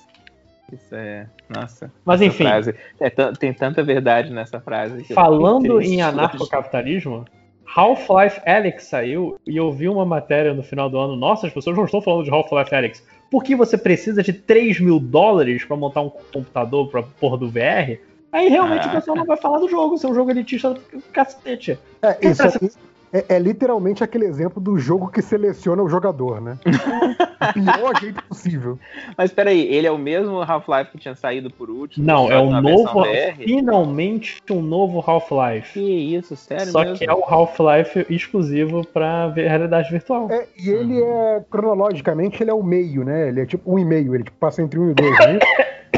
Isso 0.72 0.94
é. 0.94 1.26
Nossa. 1.54 1.92
Mas 2.04 2.22
enfim. 2.22 2.44
frase- 2.44 2.74
é 3.00 3.10
tem 3.10 3.52
tanta 3.52 3.82
verdade 3.82 4.32
nessa 4.32 4.58
frase. 4.60 5.04
Falando 5.12 5.82
em 5.82 6.00
anarcocapitalismo, 6.00 7.26
Half-Life 7.74 8.40
Alyx 8.46 8.84
saiu 8.84 9.38
e 9.46 9.56
eu 9.56 9.72
vi 9.72 9.88
uma 9.88 10.04
matéria 10.04 10.52
no 10.52 10.62
final 10.62 10.90
do 10.90 10.98
ano. 10.98 11.16
Nossa, 11.16 11.46
as 11.46 11.52
pessoas 11.52 11.76
não 11.76 11.84
estão 11.84 12.02
falando 12.02 12.24
de 12.24 12.30
Half-Life 12.30 12.74
Alyx. 12.74 13.02
Por 13.30 13.42
que 13.42 13.56
você 13.56 13.78
precisa 13.78 14.22
de 14.22 14.32
3 14.32 14.78
mil 14.80 15.00
dólares 15.00 15.64
pra 15.64 15.76
montar 15.76 16.02
um 16.02 16.10
computador 16.10 16.88
pra 16.88 17.02
porra 17.02 17.38
do 17.38 17.48
VR? 17.48 17.98
Aí 18.30 18.48
realmente 18.48 18.86
Ah. 18.86 18.90
o 18.90 18.92
pessoal 18.92 19.16
não 19.16 19.24
vai 19.24 19.36
falar 19.36 19.58
do 19.58 19.68
jogo, 19.68 19.96
se 19.96 20.04
é 20.04 20.08
um 20.08 20.14
jogo 20.14 20.30
elitista 20.30 20.74
do 20.74 20.80
cacete. 21.12 21.78
É, 22.02 22.28
isso, 22.28 22.42
Cara, 22.42 22.58
aí, 22.62 22.70
é, 23.12 23.36
é 23.36 23.38
literalmente 23.38 24.02
aquele 24.02 24.24
exemplo 24.24 24.60
do 24.60 24.78
jogo 24.78 25.08
que 25.08 25.20
seleciona 25.20 25.82
o 25.82 25.88
jogador, 25.88 26.40
né? 26.40 26.58
o 26.66 27.52
pior 27.52 28.00
jeito 28.00 28.22
possível. 28.24 28.78
Mas 29.16 29.30
peraí, 29.30 29.66
ele 29.66 29.86
é 29.86 29.90
o 29.90 29.98
mesmo 29.98 30.40
Half-Life 30.40 30.92
que 30.92 30.98
tinha 30.98 31.14
saído 31.14 31.50
por 31.50 31.68
último? 31.68 32.06
Não, 32.06 32.30
é 32.30 32.38
um 32.38 32.62
versão 32.62 32.84
novo. 32.84 33.02
VR? 33.02 33.36
Finalmente 33.36 34.42
um 34.50 34.62
novo 34.62 35.04
Half-Life. 35.06 35.74
Que 35.74 36.16
isso, 36.16 36.34
sério 36.36 36.72
Só 36.72 36.80
mesmo? 36.80 36.98
que 36.98 37.04
é 37.04 37.12
o 37.12 37.22
Half-Life 37.22 38.06
exclusivo 38.08 38.86
pra 38.86 39.30
realidade 39.30 39.90
virtual. 39.90 40.30
É, 40.30 40.46
e 40.58 40.70
ele 40.70 41.02
é, 41.02 41.44
cronologicamente, 41.50 42.42
ele 42.42 42.50
é 42.50 42.54
o 42.54 42.62
meio, 42.62 43.04
né? 43.04 43.28
Ele 43.28 43.40
é 43.40 43.46
tipo 43.46 43.70
um 43.70 43.78
e 43.78 43.84
meio, 43.84 44.14
ele 44.14 44.24
tipo, 44.24 44.36
passa 44.38 44.62
entre 44.62 44.78
um 44.78 44.90
e 44.90 44.94
dois, 44.94 45.18
né? 45.18 45.38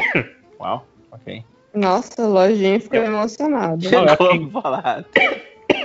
Uau, 0.59 0.85
ok. 1.11 1.43
Nossa, 1.73 2.23
a 2.23 2.27
lojinha 2.27 2.79
ficou 2.79 2.99
emocionada. 2.99 3.89
Não, 3.89 4.05
eu 4.05 4.15
Vamos 4.17 4.51
falar. 4.51 5.05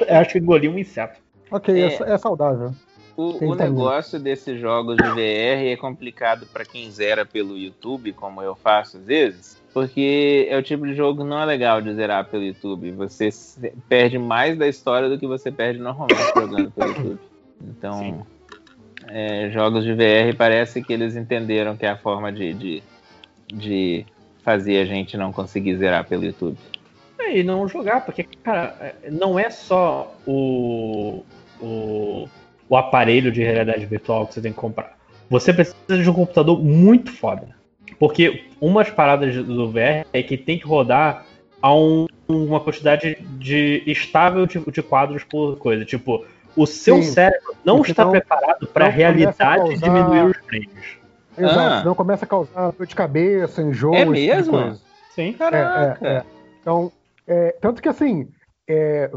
Eu 0.07 0.16
acho 0.18 0.30
que 0.32 0.38
engoliu 0.38 0.72
um 0.72 0.78
inseto. 0.78 1.20
Ok, 1.51 1.74
é, 1.74 1.86
É. 1.86 2.12
é 2.12 2.18
saudável. 2.18 2.72
O, 3.16 3.44
o 3.44 3.55
negócio 3.55 4.18
desses 4.18 4.59
jogos 4.59 4.96
de 4.96 5.03
VR 5.11 5.66
é 5.66 5.76
complicado 5.76 6.46
pra 6.46 6.64
quem 6.64 6.90
zera 6.90 7.26
pelo 7.26 7.59
YouTube, 7.59 8.12
como 8.12 8.40
eu 8.40 8.55
faço 8.55 8.96
às 8.96 9.05
vezes, 9.05 9.61
porque 9.74 10.46
é 10.48 10.57
o 10.57 10.62
tipo 10.62 10.86
de 10.86 10.94
jogo 10.94 11.22
que 11.22 11.28
não 11.28 11.38
é 11.38 11.44
legal 11.44 11.82
de 11.82 11.92
zerar 11.94 12.24
pelo 12.26 12.44
YouTube. 12.44 12.90
Você 12.92 13.28
perde 13.88 14.16
mais 14.18 14.57
da 14.57 14.66
história 14.66 15.09
do 15.09 15.18
que 15.18 15.26
você 15.26 15.51
perde 15.51 15.78
normalmente 15.80 16.32
jogando 16.34 16.70
pelo 16.70 16.88
YouTube. 16.88 17.18
Então, 17.62 18.26
é, 19.09 19.51
jogos 19.51 19.84
de 19.84 19.92
VR 19.92 20.34
parece 20.36 20.82
que 20.82 20.92
eles 20.92 21.14
entenderam 21.14 21.76
que 21.76 21.84
é 21.84 21.90
a 21.90 21.96
forma 21.98 22.32
de, 22.32 22.55
de, 22.55 22.82
de 23.53 24.07
fazer 24.42 24.78
a 24.80 24.86
gente 24.86 25.16
não 25.18 25.30
conseguir 25.30 25.76
zerar 25.76 26.07
pelo 26.07 26.24
YouTube. 26.24 26.57
E 27.33 27.43
não 27.43 27.66
jogar, 27.68 28.05
porque, 28.05 28.24
cara, 28.43 28.74
é, 28.81 29.11
não 29.11 29.39
é 29.39 29.51
só 29.51 30.14
o, 30.26 31.22
o, 31.61 32.28
o 32.68 32.76
aparelho 32.76 33.31
de 33.31 33.43
realidade 33.43 33.87
virtual 33.87 34.26
que 34.26 34.35
você 34.35 34.41
tem 34.41 34.53
que 34.53 34.59
comprar. 34.59 34.97
Você 35.28 35.53
precisa 35.53 35.76
de 36.03 36.11
um 36.11 36.14
computador 36.14 36.62
muito 36.62 37.12
foda. 37.12 37.49
Porque 37.99 38.45
umas 38.61 38.91
paradas 38.91 39.35
do 39.37 39.70
VR 39.70 40.07
é 40.12 40.22
que 40.22 40.37
tem 40.37 40.59
que 40.59 40.66
rodar 40.66 41.24
a 41.62 41.74
um- 41.74 42.07
uma 42.28 42.59
quantidade 42.61 43.18
de 43.39 43.83
estável 43.87 44.47
de, 44.47 44.59
de 44.59 44.83
quadros 44.83 45.22
por 45.24 45.57
coisa. 45.59 45.85
Tipo, 45.85 46.24
o 46.57 46.66
seu 46.66 46.97
Sim. 46.97 47.03
cérebro 47.03 47.55
não 47.64 47.76
Porque 47.76 47.93
está 47.93 48.05
não- 48.05 48.11
preparado 48.12 48.66
para 48.66 48.87
a 48.87 48.89
não 48.89 48.95
realidade 48.97 49.37
causar- 49.37 49.74
diminuir 49.76 50.24
os 50.31 50.37
frames. 50.47 51.01
Exato, 51.39 51.59
Ah. 51.61 51.78
senão 51.81 51.95
começa 51.95 52.24
a 52.24 52.28
causar 52.28 52.70
dor 52.72 52.87
de 52.87 52.95
cabeça, 52.95 53.62
enjoo. 53.62 53.95
É 53.95 53.99
tipo 54.01 54.11
mesmo? 54.12 54.78
Sim. 55.14 55.33
Caraca! 55.35 55.99
É, 56.01 56.09
é, 56.09 56.16
é. 56.18 56.22
Então, 56.61 56.91
é, 57.31 57.57
tanto 57.61 57.81
que 57.81 57.89
assim, 57.89 58.28
é, 58.68 59.09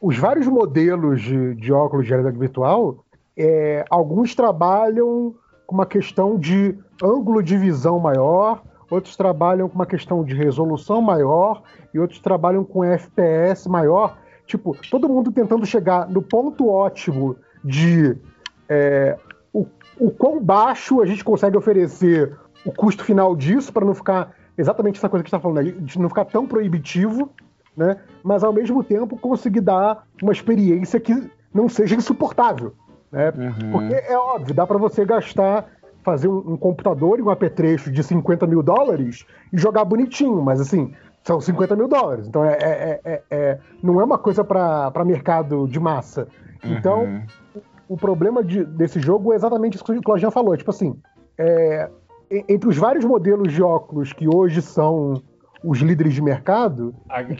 os 0.00 0.18
vários 0.18 0.48
modelos 0.48 1.22
de, 1.22 1.54
de 1.54 1.72
óculos 1.72 2.04
de 2.04 2.10
realidade 2.10 2.36
virtual, 2.36 3.04
é, 3.36 3.84
alguns 3.88 4.34
trabalham 4.34 5.36
com 5.64 5.76
uma 5.76 5.86
questão 5.86 6.36
de 6.36 6.76
ângulo 7.00 7.40
de 7.40 7.56
visão 7.56 8.00
maior, 8.00 8.64
outros 8.90 9.16
trabalham 9.16 9.68
com 9.68 9.76
uma 9.76 9.86
questão 9.86 10.24
de 10.24 10.34
resolução 10.34 11.00
maior 11.00 11.62
e 11.94 12.00
outros 12.00 12.18
trabalham 12.18 12.64
com 12.64 12.82
FPS 12.82 13.68
maior. 13.68 14.18
Tipo, 14.44 14.76
todo 14.90 15.08
mundo 15.08 15.30
tentando 15.30 15.64
chegar 15.64 16.08
no 16.08 16.20
ponto 16.20 16.68
ótimo 16.68 17.36
de 17.62 18.18
é, 18.68 19.16
o, 19.52 19.66
o 20.00 20.10
quão 20.10 20.42
baixo 20.42 21.00
a 21.00 21.06
gente 21.06 21.22
consegue 21.22 21.56
oferecer 21.56 22.36
o 22.66 22.72
custo 22.72 23.04
final 23.04 23.36
disso 23.36 23.72
para 23.72 23.86
não 23.86 23.94
ficar 23.94 24.34
exatamente 24.58 24.98
essa 24.98 25.08
coisa 25.08 25.22
que 25.22 25.28
está 25.28 25.38
falando, 25.38 25.72
de 25.72 25.98
não 26.00 26.08
ficar 26.08 26.24
tão 26.24 26.44
proibitivo, 26.44 27.30
né? 27.76 27.96
Mas 28.22 28.44
ao 28.44 28.52
mesmo 28.52 28.82
tempo 28.84 29.16
conseguir 29.16 29.60
dar 29.60 30.04
uma 30.22 30.32
experiência 30.32 31.00
que 31.00 31.30
não 31.52 31.68
seja 31.68 31.94
insuportável, 31.94 32.72
né? 33.10 33.32
Porque 33.70 33.94
é 33.94 34.16
óbvio, 34.16 34.54
dá 34.54 34.66
para 34.66 34.78
você 34.78 35.04
gastar, 35.04 35.66
fazer 36.02 36.28
um, 36.28 36.52
um 36.52 36.56
computador 36.56 37.18
e 37.18 37.22
um 37.22 37.30
apetrecho 37.30 37.90
de 37.90 38.02
50 38.02 38.46
mil 38.46 38.62
dólares 38.62 39.24
e 39.52 39.58
jogar 39.58 39.84
bonitinho, 39.84 40.40
mas 40.42 40.60
assim, 40.60 40.92
são 41.22 41.40
50 41.40 41.76
mil 41.76 41.86
dólares. 41.88 42.26
Então 42.26 42.44
é, 42.44 42.52
é- 42.60 43.00
é- 43.04 43.22
é- 43.30 43.58
não 43.82 44.00
é 44.00 44.04
uma 44.04 44.18
coisa 44.18 44.42
para 44.42 45.04
mercado 45.04 45.66
de 45.68 45.78
massa. 45.78 46.26
Então, 46.64 47.04
Uhum. 47.04 47.22
o 47.88 47.96
problema 47.96 48.42
de- 48.42 48.64
desse 48.64 48.98
jogo 49.00 49.32
é 49.32 49.36
exatamente 49.36 49.74
isso 49.76 49.84
que 49.84 49.92
o 49.92 50.02
Claudinha 50.02 50.30
falou. 50.30 50.56
Tipo 50.56 50.70
assim, 50.70 50.96
é, 51.38 51.88
entre 52.48 52.68
os 52.68 52.76
vários 52.76 53.04
modelos 53.04 53.52
de 53.52 53.62
óculos 53.62 54.12
que 54.12 54.26
hoje 54.26 54.62
são 54.62 55.22
os 55.64 55.78
líderes 55.80 56.14
de 56.14 56.22
mercado, 56.22 56.94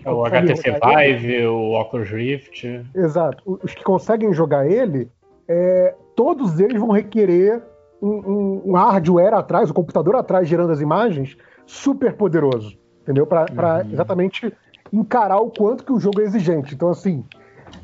O 0.06 0.24
HTC 0.24 0.70
Vive, 0.84 1.46
o 1.46 1.72
Oculus 1.80 2.08
Rift. 2.10 2.64
exato, 2.94 3.42
o- 3.44 3.58
os 3.62 3.74
que 3.74 3.82
conseguem 3.82 4.32
jogar 4.32 4.66
ele, 4.66 5.10
é, 5.48 5.94
todos 6.14 6.60
eles 6.60 6.78
vão 6.80 6.90
requerer 6.90 7.62
um, 8.00 8.08
um- 8.08 8.62
um 8.66 8.72
hardware 8.74 9.34
atrás, 9.34 9.70
um 9.70 9.74
computador 9.74 10.16
atrás 10.16 10.48
gerando 10.48 10.72
as 10.72 10.80
imagens, 10.80 11.36
super 11.66 12.14
poderoso, 12.14 12.76
entendeu? 13.02 13.26
Para 13.26 13.46
exatamente 13.92 14.52
encarar 14.92 15.38
o 15.38 15.50
quanto 15.50 15.84
que 15.84 15.92
o 15.92 15.98
jogo 16.00 16.20
é 16.20 16.24
exigente. 16.24 16.74
Então, 16.74 16.88
assim, 16.90 17.24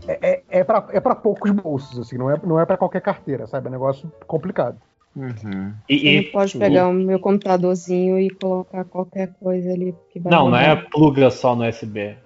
é, 0.07 0.43
é, 0.51 0.61
é 0.61 0.65
para 0.65 0.87
é 0.93 1.01
poucos 1.01 1.51
bolsos, 1.51 1.99
assim, 1.99 2.17
não 2.19 2.31
é, 2.31 2.39
não 2.45 2.59
é 2.61 2.67
para 2.67 2.77
qualquer 2.77 3.01
carteira, 3.01 3.47
sabe? 3.47 3.67
É 3.67 3.69
um 3.69 3.73
negócio 3.73 4.11
complicado. 4.27 4.77
Uhum. 5.19 5.75
E, 5.89 5.99
Você 5.99 6.17
não 6.23 6.31
pode 6.31 6.59
pegar 6.59 6.89
o 6.89 6.93
meu 6.93 7.19
computadorzinho 7.19 8.21
e 8.21 8.31
colocar 8.31 8.85
qualquer 8.85 9.35
coisa 9.41 9.73
ali 9.73 9.93
que 10.13 10.21
vai 10.21 10.33
Não, 10.33 10.49
não 10.49 10.57
é 10.57 10.77
pluga 10.77 11.29
só 11.29 11.57
no 11.57 11.69
USB 11.69 12.17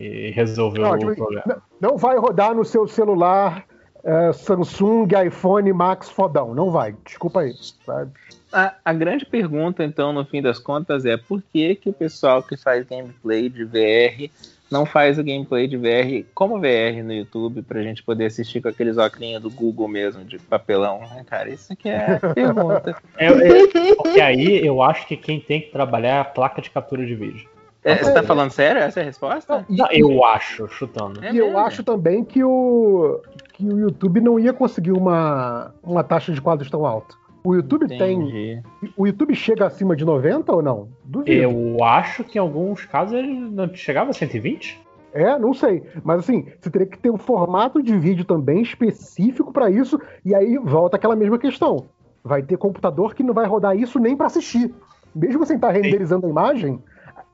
e 0.00 0.30
resolveu 0.32 0.82
Não, 0.82 0.92
o 0.92 0.98
tipo, 0.98 1.14
problema. 1.14 1.62
não- 1.80 1.96
vai 1.96 2.18
rodar 2.18 2.52
no 2.54 2.64
seu 2.64 2.88
celular 2.88 3.64
é, 4.04 4.32
Samsung, 4.32 5.06
iPhone, 5.24 5.72
Max 5.72 6.10
fodão. 6.10 6.52
Não 6.52 6.70
vai. 6.72 6.96
Desculpa 7.04 7.42
aí. 7.42 7.54
Sabe? 7.86 8.10
A, 8.52 8.74
a 8.84 8.92
grande 8.92 9.24
pergunta, 9.24 9.84
então, 9.84 10.12
no 10.12 10.24
fim 10.24 10.42
das 10.42 10.58
contas, 10.58 11.04
é 11.04 11.16
por 11.16 11.40
que, 11.52 11.76
que 11.76 11.88
o 11.88 11.92
pessoal 11.92 12.42
que 12.42 12.56
faz 12.56 12.84
gameplay 12.84 13.48
de 13.48 13.64
VR 13.64 14.28
não 14.72 14.86
faz 14.86 15.18
o 15.18 15.22
gameplay 15.22 15.68
de 15.68 15.76
VR 15.76 16.26
como 16.34 16.58
VR 16.58 17.04
no 17.04 17.12
YouTube 17.12 17.62
pra 17.62 17.82
gente 17.82 18.02
poder 18.02 18.24
assistir 18.24 18.62
com 18.62 18.68
aqueles 18.68 18.96
óculos 18.96 19.42
do 19.42 19.50
Google 19.50 19.86
mesmo, 19.86 20.24
de 20.24 20.38
papelão, 20.38 21.00
né, 21.00 21.24
cara? 21.26 21.50
Isso 21.50 21.72
aqui 21.72 21.90
é 21.90 22.14
a 22.14 22.18
pergunta. 22.34 22.96
É, 23.18 23.26
é, 23.26 23.94
porque 23.94 24.20
aí 24.20 24.66
eu 24.66 24.82
acho 24.82 25.06
que 25.06 25.16
quem 25.16 25.38
tem 25.38 25.60
que 25.60 25.70
trabalhar 25.70 26.16
é 26.16 26.20
a 26.20 26.24
placa 26.24 26.62
de 26.62 26.70
captura 26.70 27.04
de 27.04 27.14
vídeo. 27.14 27.48
É, 27.84 27.96
você 27.96 28.12
tá 28.12 28.22
falando 28.22 28.50
sério? 28.52 28.80
Essa 28.80 29.00
é 29.00 29.02
a 29.02 29.06
resposta? 29.06 29.66
Não, 29.68 29.90
eu 29.90 30.24
acho, 30.24 30.68
chutando. 30.68 31.22
É 31.24 31.32
e 31.32 31.38
eu 31.38 31.58
acho 31.58 31.82
também 31.82 32.24
que 32.24 32.42
o, 32.42 33.20
que 33.52 33.66
o 33.66 33.78
YouTube 33.78 34.20
não 34.20 34.38
ia 34.38 34.52
conseguir 34.52 34.92
uma, 34.92 35.74
uma 35.82 36.04
taxa 36.04 36.32
de 36.32 36.40
quadros 36.40 36.70
tão 36.70 36.86
alta. 36.86 37.14
O 37.44 37.54
YouTube 37.54 37.88
tem. 37.88 38.12
Entendi. 38.12 38.62
O 38.96 39.06
YouTube 39.06 39.34
chega 39.34 39.66
acima 39.66 39.96
de 39.96 40.04
90 40.04 40.52
ou 40.52 40.62
não? 40.62 40.88
Duvido. 41.04 41.30
Eu 41.30 41.82
acho 41.82 42.22
que 42.22 42.38
em 42.38 42.40
alguns 42.40 42.84
casos 42.84 43.14
ele 43.14 43.32
não 43.32 43.72
chegava 43.74 44.10
a 44.10 44.12
120. 44.12 44.80
É, 45.12 45.38
não 45.38 45.52
sei. 45.52 45.82
Mas 46.04 46.20
assim, 46.20 46.46
você 46.60 46.70
teria 46.70 46.86
que 46.86 46.98
ter 46.98 47.10
um 47.10 47.18
formato 47.18 47.82
de 47.82 47.98
vídeo 47.98 48.24
também 48.24 48.62
específico 48.62 49.52
para 49.52 49.70
isso. 49.70 50.00
E 50.24 50.34
aí 50.34 50.56
volta 50.58 50.96
aquela 50.96 51.16
mesma 51.16 51.38
questão. 51.38 51.86
Vai 52.24 52.42
ter 52.42 52.56
computador 52.56 53.14
que 53.14 53.22
não 53.22 53.34
vai 53.34 53.46
rodar 53.46 53.76
isso 53.76 53.98
nem 53.98 54.16
para 54.16 54.26
assistir. 54.26 54.72
Mesmo 55.14 55.44
sem 55.44 55.56
estar 55.56 55.70
renderizando 55.70 56.26
a 56.26 56.30
imagem, 56.30 56.78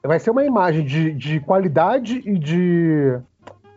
vai 0.03 0.19
ser 0.19 0.31
uma 0.31 0.45
imagem 0.45 0.85
de, 0.85 1.13
de 1.13 1.41
qualidade 1.41 2.23
e 2.25 2.39
de, 2.39 3.19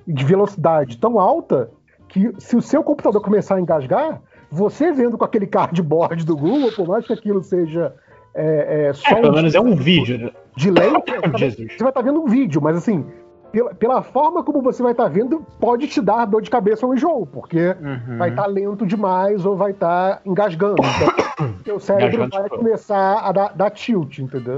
e 0.08 0.14
de 0.14 0.26
velocidade 0.26 0.98
tão 0.98 1.20
alta 1.20 1.70
que 2.08 2.34
se 2.40 2.56
o 2.56 2.62
seu 2.62 2.84
computador 2.84 3.22
começar 3.22 3.56
a 3.56 3.62
engasgar, 3.62 4.22
você 4.52 4.92
vendo 4.92 5.18
com 5.18 5.24
aquele 5.26 5.48
cardboard 5.48 6.26
do 6.26 6.36
Google, 6.36 6.72
por 6.76 6.88
mais 6.88 7.06
que 7.08 7.14
aquilo 7.14 7.42
seja 7.44 7.94
é, 8.36 8.88
é, 8.90 8.94
só 8.94 9.10
É, 9.10 9.16
pelo 9.22 9.32
um 9.32 9.36
menos 9.36 9.56
é 9.56 9.60
um 9.60 9.76
vídeo. 9.76 10.32
de 10.58 10.70
lente, 10.72 11.12
Jesus. 11.38 11.74
você 11.74 11.80
vai 11.84 11.90
estar 11.90 12.02
vendo 12.02 12.22
um 12.22 12.28
vídeo, 12.28 12.62
mas 12.62 12.76
assim, 12.78 13.06
pela, 13.52 13.74
pela 13.74 14.02
forma 14.02 14.44
como 14.44 14.62
você 14.62 14.82
vai 14.84 14.92
estar 14.94 15.08
vendo, 15.10 15.46
pode 15.60 15.88
te 15.88 16.02
dar 16.02 16.26
dor 16.26 16.42
de 16.42 16.50
cabeça 16.50 16.86
ou 16.86 16.94
enjoo, 16.94 17.26
porque 17.26 17.76
Uhum. 17.82 18.18
vai 18.18 18.30
estar 18.30 18.46
lento 18.46 18.86
demais 18.86 19.46
ou 19.46 19.56
vai 19.56 19.72
estar 19.72 20.22
engasgando. 20.26 20.76
Então, 20.82 21.54
seu 21.66 21.80
cérebro 21.80 22.08
Engasgando, 22.24 22.32
vai 22.38 22.44
tipo. 22.44 22.58
começar 22.58 23.20
a 23.20 23.32
dar, 23.32 23.56
dar 23.56 23.70
tilt, 23.72 24.20
entendeu? 24.20 24.58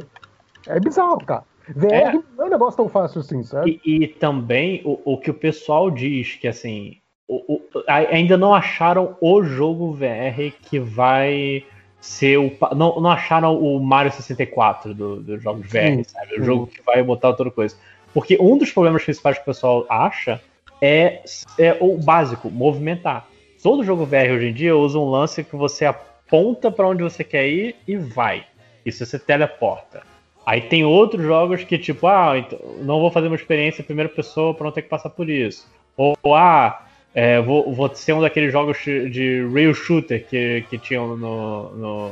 É 0.67 0.79
bizarro, 0.79 1.17
cara. 1.25 1.43
VR 1.75 1.93
É. 1.93 2.11
não 2.13 2.23
é 2.39 2.47
um 2.47 2.49
negócio 2.49 2.77
tão 2.77 2.89
fácil 2.89 3.21
assim, 3.21 3.41
sabe? 3.43 3.79
E, 3.85 4.03
e 4.03 4.07
também 4.07 4.81
o, 4.83 5.13
o 5.13 5.17
que 5.17 5.31
o 5.31 5.33
pessoal 5.33 5.89
diz 5.89 6.35
que 6.35 6.47
assim 6.47 6.97
o- 7.27 7.55
o- 7.55 7.83
ainda 7.87 8.37
não 8.37 8.53
acharam 8.53 9.15
o 9.21 9.43
jogo 9.43 9.93
VR 9.93 10.51
que 10.69 10.79
vai 10.79 11.63
ser 11.99 12.37
o 12.37 12.51
não, 12.75 12.99
não 12.99 13.09
acharam 13.09 13.57
o 13.57 13.79
Mario 13.79 14.11
64 14.11 14.93
do- 14.93 15.21
dos 15.21 15.41
jogos 15.41 15.65
VR, 15.67 15.95
Sim, 15.97 16.03
sabe? 16.03 16.33
O 16.33 16.39
sim. 16.39 16.43
jogo 16.43 16.67
que 16.67 16.81
vai 16.81 17.01
botar 17.01 17.33
toda 17.33 17.49
coisa. 17.49 17.75
Porque 18.13 18.37
um 18.39 18.57
dos 18.57 18.71
problemas 18.71 19.03
principais 19.03 19.37
que 19.37 19.43
o 19.43 19.45
pessoal 19.45 19.85
acha 19.89 20.41
é, 20.81 21.23
é 21.57 21.77
o 21.79 21.97
básico, 21.97 22.49
movimentar. 22.51 23.25
Todo 23.61 23.83
jogo 23.85 24.05
VR 24.05 24.33
hoje 24.33 24.47
em 24.49 24.53
dia 24.53 24.75
usa 24.75 24.99
um 24.99 25.09
lance 25.09 25.43
que 25.43 25.55
você 25.55 25.85
aponta 25.85 26.69
para 26.69 26.87
onde 26.87 27.01
você 27.01 27.23
quer 27.23 27.47
ir 27.47 27.75
e 27.87 27.95
vai. 27.95 28.45
Isso 28.85 29.05
você 29.05 29.17
teleporta. 29.17 30.03
Aí 30.45 30.59
tem 30.59 30.83
outros 30.83 31.23
jogos 31.23 31.63
que, 31.63 31.77
tipo, 31.77 32.05
ah, 32.05 32.37
então, 32.37 32.59
não 32.81 32.99
vou 32.99 33.09
fazer 33.09 33.27
uma 33.27 33.35
experiência 33.37 33.81
em 33.81 33.85
primeira 33.85 34.09
pessoa 34.09 34.53
para 34.53 34.65
não 34.65 34.73
ter 34.73 34.81
que 34.81 34.89
passar 34.89 35.09
por 35.09 35.29
isso. 35.29 35.65
Ou, 35.95 36.17
ah, 36.35 36.85
É, 37.15 37.39
vou, 37.41 37.73
vou 37.73 37.93
ser 37.93 38.13
um 38.13 38.21
daqueles 38.21 38.51
jogos 38.51 38.77
de 38.79 39.47
rail 39.53 39.73
shooter 39.73 40.25
que, 40.27 40.65
que 40.69 40.77
tinham 40.79 41.15
no, 41.15 41.69
no, 41.75 42.11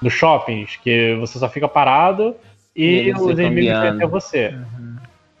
no 0.00 0.10
shoppings, 0.10 0.76
que 0.76 1.14
você 1.16 1.38
só 1.38 1.48
fica 1.48 1.68
parado 1.68 2.34
E 2.74 3.08
e, 3.08 3.12
os 3.12 3.38
inimigos 3.38 3.78
vêm 3.78 3.90
até 3.90 4.06
você. 4.06 4.54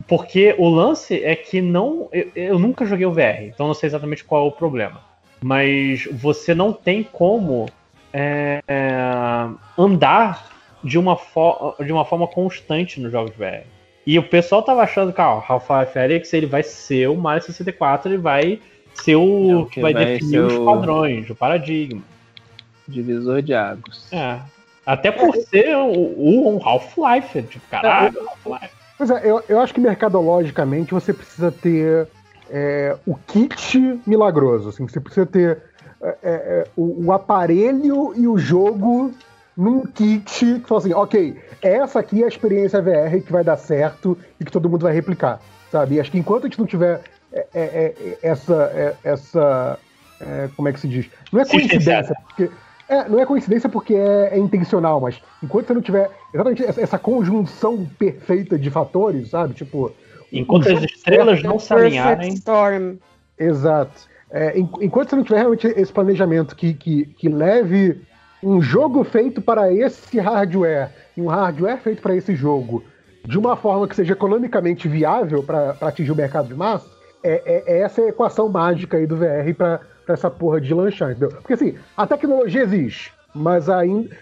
Porque 0.06 0.54
o 0.58 0.68
lance 0.68 1.22
é 1.22 1.34
que 1.34 1.60
não. 1.60 2.08
Eu, 2.12 2.30
eu 2.34 2.58
nunca 2.58 2.84
joguei 2.84 3.06
o 3.06 3.12
VR, 3.12 3.42
então 3.42 3.66
não 3.66 3.74
sei 3.74 3.86
exatamente 3.86 4.24
qual 4.24 4.44
é 4.44 4.48
o 4.48 4.52
problema. 4.52 5.00
Mas 5.40 6.04
você 6.12 6.54
não 6.54 6.72
tem 6.72 7.02
como 7.02 7.66
é, 8.12 8.62
é, 8.66 9.48
andar 9.76 10.50
de 10.82 10.98
uma, 10.98 11.18
de 11.84 11.92
uma 11.92 12.04
forma 12.04 12.26
constante 12.26 13.00
nos 13.00 13.12
jogos 13.12 13.34
VR. 13.36 13.64
E 14.06 14.18
o 14.18 14.22
pessoal 14.22 14.62
tava 14.62 14.82
achando 14.82 15.12
que 15.12 15.20
ah, 15.20 15.34
o 15.34 15.44
Half-Life 15.46 15.98
Alyx 15.98 16.32
ele 16.32 16.46
vai 16.46 16.62
ser 16.62 17.08
o 17.08 17.16
Mario 17.16 17.42
64, 17.42 18.10
ele 18.10 18.18
vai 18.18 18.58
ser 19.02 19.16
o 19.16 19.50
É 19.50 19.56
o 19.56 19.66
que 19.66 19.74
que 19.74 19.80
vai, 19.80 19.92
vai 19.92 20.04
definir 20.06 20.40
os 20.40 20.54
o- 20.54 20.64
padrões, 20.64 21.30
o 21.30 21.34
paradigma. 21.34 22.02
Divisor 22.86 23.42
de 23.42 23.54
águas. 23.54 24.10
É. 24.12 24.38
Até 24.86 25.10
por 25.10 25.36
ser 25.36 25.76
o, 25.76 25.92
o 25.92 26.56
um 26.56 26.66
Half-Life, 26.66 27.42
tipo, 27.42 27.66
caralho, 27.70 28.18
Half-Life. 28.28 28.74
Pois 28.96 29.10
é, 29.10 29.20
eu, 29.22 29.42
eu 29.48 29.60
acho 29.60 29.74
que 29.74 29.80
mercadologicamente 29.80 30.92
você 30.94 31.12
precisa 31.12 31.52
ter 31.52 32.08
é, 32.50 32.96
o 33.06 33.14
kit 33.14 34.00
milagroso. 34.06 34.70
Assim, 34.70 34.88
você 34.88 34.98
precisa 34.98 35.26
ter 35.26 35.62
é, 36.00 36.16
é, 36.22 36.66
o, 36.76 37.06
o 37.06 37.12
aparelho 37.12 38.14
e 38.16 38.26
o 38.26 38.38
jogo 38.38 39.12
num 39.56 39.84
kit 39.84 40.60
que 40.60 40.60
fala 40.66 40.80
assim, 40.80 40.94
ok, 40.94 41.36
essa 41.60 41.98
aqui 42.00 42.22
é 42.22 42.24
a 42.24 42.28
experiência 42.28 42.80
VR 42.80 43.20
que 43.24 43.32
vai 43.32 43.44
dar 43.44 43.56
certo 43.56 44.16
e 44.40 44.44
que 44.44 44.50
todo 44.52 44.68
mundo 44.70 44.82
vai 44.82 44.92
replicar. 44.94 45.40
Sabe? 45.70 45.96
E 45.96 46.00
acho 46.00 46.10
que 46.10 46.18
enquanto 46.18 46.44
a 46.44 46.48
gente 46.48 46.58
não 46.58 46.66
tiver 46.66 47.02
é, 47.54 47.60
é, 47.60 47.94
é, 48.00 48.18
essa. 48.22 48.54
é, 48.74 48.94
essa 49.04 49.78
é, 50.20 50.48
como 50.56 50.68
é 50.68 50.72
que 50.72 50.80
se 50.80 50.88
diz? 50.88 51.06
Não 51.32 51.40
é 51.40 51.44
coincidência, 51.44 52.14
porque. 52.26 52.50
É, 52.88 53.06
não 53.06 53.20
é 53.20 53.26
coincidência 53.26 53.68
porque 53.68 53.94
é, 53.94 54.38
intencional, 54.38 54.98
mas 54.98 55.20
enquanto 55.42 55.66
você 55.66 55.74
não 55.74 55.82
tiver 55.82 56.10
exatamente 56.32 56.64
essa, 56.64 56.80
essa 56.80 56.98
conjunção 56.98 57.86
perfeita 57.98 58.58
de 58.58 58.70
fatores, 58.70 59.30
sabe? 59.30 59.54
Tipo. 59.54 59.92
Enquanto 60.32 60.68
as 60.70 60.82
estrelas 60.82 61.42
não 61.42 61.58
se 61.58 61.72
alinharem. 61.72 62.32
Storm. 62.34 62.96
Exato. 63.38 64.08
En- 64.54 64.68
enquanto 64.82 65.10
você 65.10 65.16
não 65.16 65.24
tiver 65.24 65.38
realmente 65.38 65.66
esse 65.66 65.92
planejamento 65.92 66.54
que, 66.54 66.74
que, 66.74 67.06
que 67.06 67.28
leve 67.28 68.00
um 68.42 68.60
jogo 68.60 69.02
feito 69.04 69.40
para 69.40 69.72
esse 69.72 70.18
hardware 70.18 70.90
e 71.16 71.22
um 71.22 71.28
hardware 71.28 71.78
feito 71.78 72.02
para 72.02 72.14
esse 72.14 72.34
jogo 72.34 72.84
de 73.24 73.38
uma 73.38 73.56
forma 73.56 73.86
que 73.88 73.96
seja 73.96 74.12
economicamente 74.12 74.88
viável 74.88 75.42
para 75.42 75.76
atingir 75.80 76.12
o 76.12 76.16
mercado 76.16 76.48
de 76.48 76.54
massa, 76.54 76.88
é, 77.22 77.42
é- 77.44 77.64
é 77.76 77.78
essa 77.80 78.02
equação 78.02 78.48
mágica 78.48 78.96
aí 78.96 79.06
do 79.06 79.16
VR 79.16 79.54
para 79.56 79.80
essa 80.08 80.30
porra 80.30 80.60
de 80.60 80.72
lanchar, 80.72 81.10
entendeu? 81.10 81.30
Porque 81.30 81.52
assim, 81.54 81.76
a 81.96 82.06
tecnologia 82.06 82.62
existe, 82.62 83.12
mas 83.34 83.68
ainda. 83.68 84.16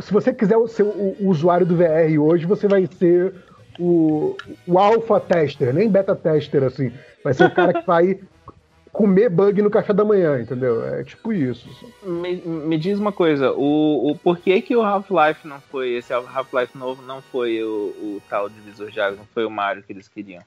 Se 0.00 0.12
você 0.12 0.32
quiser 0.32 0.56
ser 0.68 0.84
o, 0.84 1.16
o 1.20 1.28
usuário 1.28 1.66
do 1.66 1.76
VR 1.76 2.18
hoje, 2.18 2.46
você 2.46 2.66
vai 2.66 2.86
ser 2.86 3.34
o, 3.78 4.36
o 4.66 4.78
alpha 4.78 5.20
tester, 5.20 5.72
nem 5.74 5.88
beta 5.88 6.16
tester, 6.16 6.62
assim. 6.64 6.90
Vai 7.22 7.34
ser 7.34 7.44
o 7.44 7.50
cara 7.50 7.74
que 7.74 7.86
vai 7.86 8.18
comer 8.90 9.28
bug 9.28 9.60
no 9.62 9.70
café 9.70 9.92
da 9.92 10.04
manhã, 10.04 10.40
entendeu? 10.40 10.84
É 10.86 11.04
tipo 11.04 11.32
isso. 11.32 11.68
Me, 12.02 12.36
me 12.36 12.78
diz 12.78 12.98
uma 12.98 13.12
coisa, 13.12 13.52
o, 13.52 14.10
o 14.10 14.16
por 14.18 14.38
que 14.38 14.60
que 14.62 14.74
o 14.76 14.82
Half-Life 14.82 15.46
não 15.46 15.60
foi, 15.60 15.90
esse 15.94 16.12
Half-Life 16.12 16.76
novo 16.76 17.02
não 17.02 17.20
foi 17.22 17.62
o, 17.62 17.68
o 18.00 18.22
tal 18.28 18.48
divisor 18.48 18.90
de 18.90 19.00
águas, 19.00 19.18
não 19.18 19.26
foi 19.26 19.44
o 19.44 19.50
Mario 19.50 19.82
que 19.82 19.92
eles 19.92 20.08
queriam? 20.08 20.42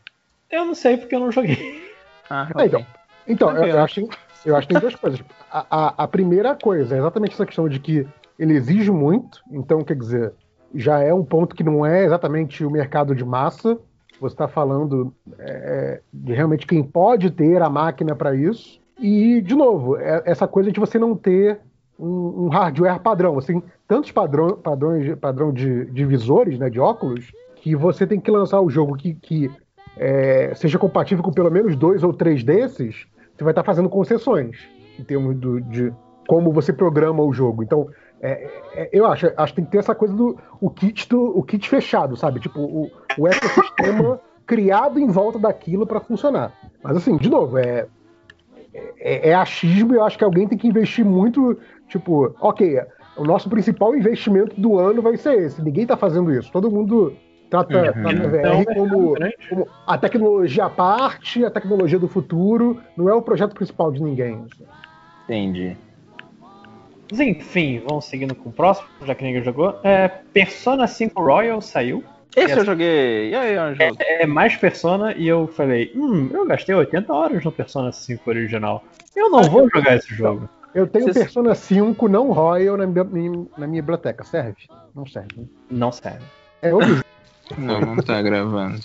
Eu 0.56 0.66
não 0.66 0.76
sei 0.76 0.98
porque 0.98 1.16
eu 1.16 1.20
não 1.20 1.32
joguei. 1.32 1.84
Ah, 2.30 2.48
Ah, 2.56 2.66
então, 2.66 2.86
então 3.28 3.50
eu, 3.52 3.58
Ok. 3.62 3.72
eu 3.72 3.80
acho, 3.80 4.08
eu 4.46 4.56
acho 4.56 4.68
que 4.68 4.74
tem 4.74 4.82
duas 4.82 4.96
coisas. 4.96 5.20
A, 5.52 5.66
a- 5.70 5.94
a 6.04 6.08
primeira 6.08 6.56
coisa 6.56 6.96
é 6.96 6.98
exatamente 6.98 7.34
essa 7.34 7.46
questão 7.46 7.68
de 7.70 7.80
que 7.80 8.08
ele 8.40 8.54
exige 8.54 8.90
muito, 8.92 9.40
então, 9.52 9.84
quer 9.84 9.96
dizer, 9.96 10.34
já 10.74 11.00
é 11.00 11.14
um 11.14 11.24
ponto 11.24 11.56
que 11.56 11.64
não 11.64 11.86
é 11.86 12.04
exatamente 12.06 12.64
o 12.66 12.72
mercado 12.72 13.14
de 13.16 13.24
massa. 13.24 13.78
Você 14.20 14.34
está 14.34 14.48
falando 14.48 15.14
é, 15.38 16.02
de 16.14 16.34
realmente 16.34 16.66
quem 16.66 16.82
pode 16.84 17.30
ter 17.32 17.62
a 17.62 17.70
máquina 17.70 18.16
para 18.16 18.34
isso. 18.36 18.80
E, 19.00 19.42
de 19.42 19.56
novo, 19.56 19.98
é- 19.98 20.24
essa 20.26 20.48
coisa 20.48 20.72
de 20.72 20.80
você 20.80 20.98
não 20.98 21.16
ter 21.16 21.60
um, 22.00 22.46
um 22.46 22.48
hardware 22.50 23.00
padrão. 23.00 23.34
Você 23.36 23.54
tem 23.54 23.64
tantos 23.88 24.12
padrão, 24.12 24.58
padrões, 24.58 25.04
de- 25.06 25.16
padrão 25.16 25.52
de, 25.54 25.86
de 25.92 26.06
visores, 26.06 26.58
né, 26.58 26.70
de 26.70 26.80
óculos, 26.80 27.32
que 27.58 27.76
você 27.76 28.08
tem 28.08 28.20
que 28.20 28.32
lançar 28.32 28.62
o 28.62 28.70
jogo 28.70 28.96
que, 28.96 29.14
que 29.16 29.52
é, 29.98 30.54
seja 30.56 30.78
compatível 30.78 31.24
com 31.24 31.32
pelo 31.32 31.52
menos 31.52 31.76
dois 31.76 32.04
ou 32.04 32.14
três 32.14 32.44
desses, 32.44 33.06
você 33.36 33.44
vai 33.44 33.52
estar 33.52 33.64
fazendo 33.64 33.90
concessões 33.90 34.58
em 35.00 35.04
termos 35.04 35.36
do- 35.36 35.62
de 35.62 35.94
como 36.28 36.52
você 36.52 36.74
programa 36.74 37.24
o 37.24 37.34
jogo. 37.34 37.64
Então, 37.64 37.88
é, 38.22 38.50
é, 38.74 38.90
eu 38.92 39.06
acho, 39.06 39.32
acho 39.38 39.54
que 39.54 39.58
tem 39.58 39.66
que 39.66 39.72
ter 39.72 39.78
essa 39.80 39.94
coisa 39.94 40.14
do 40.14 40.38
o 40.60 40.70
kit, 40.70 41.08
do, 41.08 41.38
o 41.38 41.44
kit 41.44 41.68
fechado, 41.70 42.16
sabe? 42.16 42.40
Tipo, 42.40 42.60
o, 42.62 42.92
o 43.18 43.28
ecossistema 43.28 44.20
criado 44.46 45.00
em 45.00 45.08
volta 45.08 45.38
daquilo 45.38 45.86
para 45.86 46.00
funcionar. 46.00 46.52
Mas 46.82 46.98
assim, 46.98 47.18
de 47.18 47.30
novo, 47.30 47.58
é, 47.58 47.88
é, 49.00 49.30
é 49.30 49.34
achismo 49.34 49.94
e 49.94 49.98
eu 49.98 50.04
acho 50.04 50.18
que 50.18 50.24
alguém 50.24 50.48
tem 50.48 50.58
que 50.58 50.68
investir 50.68 51.06
muito, 51.06 51.58
tipo, 51.88 52.36
ok, 52.40 52.82
o 53.18 53.24
nosso 53.24 53.50
principal 53.50 53.96
investimento 53.96 54.60
do 54.60 54.78
ano 54.78 55.02
vai 55.02 55.18
ser 55.18 55.36
esse. 55.42 55.62
Ninguém 55.62 55.86
tá 55.86 55.96
fazendo 55.96 56.32
isso. 56.32 56.52
Todo 56.52 56.72
mundo 56.72 57.14
trata, 57.50 57.76
Uhum. 57.78 57.84
trata 57.92 58.10
a 58.10 58.14
Então, 58.14 58.30
VR 58.30 58.62
é 58.72 58.76
como, 58.76 59.12
grande. 59.14 59.36
como 59.50 59.68
a 59.88 59.98
tecnologia 59.98 60.66
à 60.66 60.70
parte, 60.70 61.44
a 61.46 61.50
tecnologia 61.52 62.00
do 62.00 62.08
futuro, 62.08 62.82
não 62.98 63.10
é 63.10 63.14
o 63.14 63.22
projeto 63.22 63.54
principal 63.54 63.92
de 63.92 64.02
ninguém. 64.04 64.46
Entendi. 65.26 65.76
Mas 67.12 67.20
enfim, 67.20 67.82
vamos 67.88 68.06
seguindo 68.06 68.34
com 68.36 68.50
o 68.50 68.52
próximo, 68.52 68.88
já 69.06 69.14
que 69.14 69.24
ninguém 69.24 69.44
jogou. 69.44 69.80
É, 69.84 70.08
Persona 70.08 70.88
5 70.88 71.22
Royal 71.22 71.62
saiu. 71.62 72.04
Esse 72.36 72.52
Essa- 72.52 72.62
eu 72.62 72.66
joguei, 72.66 73.30
e 73.30 73.36
aí 73.36 73.54
é 73.54 73.64
um 73.64 73.76
jogo? 73.76 73.96
É 74.00 74.26
mais 74.26 74.56
Persona 74.58 75.14
e 75.14 75.26
eu 75.28 75.48
falei, 75.48 75.92
hum, 75.96 76.30
eu 76.34 76.46
gastei 76.46 76.76
80 76.76 77.14
horas 77.14 77.44
no 77.46 77.52
Persona 77.52 77.92
5 77.94 78.30
original. 78.30 78.84
Eu 79.16 79.30
não 79.30 79.44
vou 79.44 79.70
jogar 79.74 79.96
esse 79.96 80.14
jogo. 80.14 80.50
Eu 80.74 80.86
tenho 80.86 81.06
Vocês- 81.06 81.18
Persona 81.26 81.56
5 81.56 82.10
não 82.10 82.32
Royal 82.32 82.76
na 82.76 82.86
minha, 82.86 83.06
na 83.58 83.66
minha 83.68 83.82
biblioteca. 83.82 84.26
Serve? 84.26 84.58
Não 84.94 85.06
serve. 85.06 85.30
né? 85.38 85.46
Não 85.72 85.92
serve. 85.94 86.26
É 86.62 86.74
outro 86.74 86.90
jogo. 86.90 87.06
Não, 87.58 87.80
não 87.82 87.98
tá 87.98 88.22
gravando. 88.22 88.80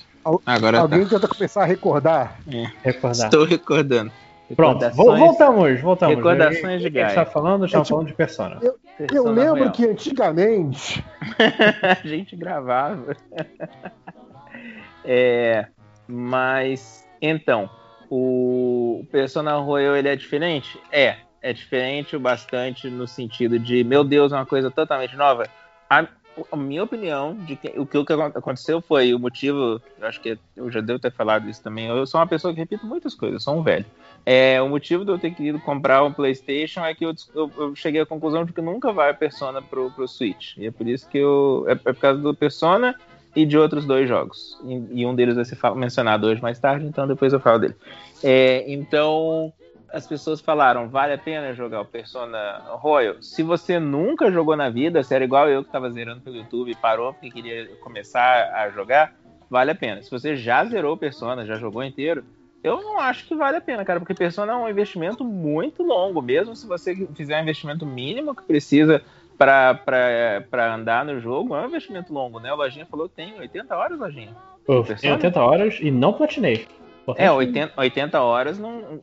Agora 0.44 0.80
Alguém 0.80 1.04
tá. 1.04 1.10
tenta 1.10 1.28
começar 1.28 1.62
a 1.62 1.66
recordar. 1.66 2.38
Recordar. 2.82 3.26
Estou 3.26 3.44
recordando. 3.44 4.12
Pronto, 4.54 4.90
voltamos, 4.90 5.80
voltamos. 5.80 6.16
Recordações 6.16 6.78
de 6.78 6.84
gente 6.88 6.90
Gaia. 6.90 7.14
tá 7.14 7.24
falando? 7.24 7.66
Estamos 7.66 7.86
tipo- 7.86 7.96
falando 7.96 8.08
de 8.08 8.14
Persona. 8.14 8.58
Eu 8.60 8.74
Persona 8.98 9.30
lembro 9.30 9.54
Royal. 9.60 9.72
que 9.72 9.86
antigamente. 9.86 11.04
a 12.02 12.06
gente 12.06 12.34
gravava. 12.34 13.16
é, 15.04 15.66
mas 16.06 17.06
então, 17.22 17.70
o 18.10 19.04
Persona 19.12 19.54
Royal 19.56 19.96
ele 19.96 20.08
é 20.08 20.16
diferente? 20.16 20.80
É, 20.90 21.16
é 21.40 21.52
diferente 21.52 22.16
o 22.16 22.20
bastante 22.20 22.88
no 22.88 23.06
sentido 23.06 23.58
de, 23.58 23.84
meu 23.84 24.02
Deus, 24.02 24.32
é 24.32 24.36
uma 24.36 24.46
coisa 24.46 24.70
totalmente 24.70 25.16
nova. 25.16 25.44
A, 25.88 26.06
a 26.50 26.56
minha 26.56 26.82
opinião 26.82 27.34
de 27.34 27.56
que 27.56 27.68
o 27.78 27.86
que, 27.86 28.12
aconteceu 28.12 28.80
foi 28.80 29.12
o 29.14 29.18
motivo, 29.18 29.80
eu 29.98 30.06
acho 30.06 30.20
que 30.20 30.38
eu 30.56 30.70
já 30.70 30.80
devo 30.80 30.98
ter 30.98 31.12
falado 31.12 31.48
isso 31.48 31.62
também. 31.62 31.86
Eu 31.86 32.06
sou 32.06 32.20
uma 32.20 32.26
pessoa 32.26 32.52
que 32.52 32.60
repito 32.60 32.86
muitas 32.86 33.14
coisas, 33.14 33.42
sou 33.42 33.56
um 33.56 33.62
velho. 33.62 33.84
É, 34.24 34.60
o 34.60 34.68
motivo 34.68 35.04
de 35.04 35.10
eu 35.10 35.18
ter 35.18 35.30
querido 35.32 35.58
comprar 35.60 36.04
um 36.04 36.12
PlayStation 36.12 36.80
é 36.84 36.94
que 36.94 37.04
eu, 37.04 37.14
eu- 37.34 37.52
eu 37.56 37.74
cheguei 37.74 38.00
à 38.00 38.06
conclusão 38.06 38.44
de 38.44 38.52
que 38.52 38.60
nunca 38.60 38.92
vai 38.92 39.14
Persona 39.14 39.60
pro, 39.62 39.90
pro 39.90 40.06
Switch. 40.06 40.56
E 40.56 40.66
é 40.66 40.70
por 40.70 40.86
isso 40.86 41.08
que 41.08 41.18
eu. 41.18 41.64
É, 41.68 41.72
é 41.72 41.76
por 41.76 41.96
causa 41.96 42.20
do 42.20 42.34
Persona 42.34 42.94
e 43.34 43.46
de 43.46 43.56
outros 43.56 43.84
dois 43.86 44.08
jogos. 44.08 44.58
E, 44.64 45.00
e 45.02 45.06
um 45.06 45.14
deles 45.14 45.36
vai 45.36 45.44
ser 45.44 45.58
mencionado 45.74 46.26
hoje 46.26 46.42
mais 46.42 46.58
tarde, 46.58 46.86
então 46.86 47.06
depois 47.06 47.32
eu 47.32 47.40
falo 47.40 47.58
dele. 47.60 47.76
É, 48.22 48.70
então. 48.72 49.52
As 49.92 50.06
pessoas 50.06 50.40
falaram, 50.40 50.88
vale 50.88 51.12
a 51.12 51.18
pena 51.18 51.52
jogar 51.52 51.80
o 51.80 51.84
Persona 51.84 52.62
Royal? 52.68 53.20
Se 53.20 53.42
você 53.42 53.78
nunca 53.80 54.30
jogou 54.30 54.56
na 54.56 54.70
vida, 54.70 55.02
se 55.02 55.14
era 55.14 55.24
igual 55.24 55.48
eu 55.48 55.62
que 55.62 55.68
estava 55.68 55.90
zerando 55.90 56.20
pelo 56.20 56.36
YouTube 56.36 56.70
e 56.70 56.76
parou 56.76 57.12
porque 57.12 57.30
queria 57.30 57.66
começar 57.80 58.52
a 58.54 58.70
jogar, 58.70 59.14
vale 59.50 59.72
a 59.72 59.74
pena. 59.74 60.00
Se 60.02 60.10
você 60.10 60.36
já 60.36 60.64
zerou 60.64 60.94
o 60.94 60.98
Persona, 60.98 61.44
já 61.44 61.56
jogou 61.56 61.82
inteiro, 61.82 62.24
eu 62.62 62.80
não 62.80 63.00
acho 63.00 63.26
que 63.26 63.34
vale 63.34 63.56
a 63.56 63.60
pena, 63.60 63.84
cara, 63.84 63.98
porque 63.98 64.14
Persona 64.14 64.52
é 64.52 64.56
um 64.56 64.68
investimento 64.68 65.24
muito 65.24 65.82
longo, 65.82 66.22
mesmo 66.22 66.54
se 66.54 66.66
você 66.66 66.94
fizer 67.16 67.38
um 67.38 67.42
investimento 67.42 67.84
mínimo 67.84 68.34
que 68.34 68.42
precisa 68.42 69.02
para 69.36 70.74
andar 70.74 71.04
no 71.04 71.18
jogo, 71.18 71.56
é 71.56 71.62
um 71.62 71.66
investimento 71.66 72.12
longo, 72.12 72.38
né? 72.38 72.52
O 72.52 72.56
Lojinha 72.56 72.86
falou 72.86 73.08
que 73.08 73.16
tem 73.16 73.38
80 73.40 73.76
horas, 73.76 73.98
Lojinha. 73.98 74.36
Persona? 74.84 75.00
tenho 75.00 75.14
80 75.14 75.40
horas 75.42 75.78
e 75.80 75.90
não 75.90 76.12
platinei. 76.12 76.68
É, 77.16 77.30
80, 77.30 77.72
80 77.76 78.20
horas 78.20 78.58
não. 78.58 79.00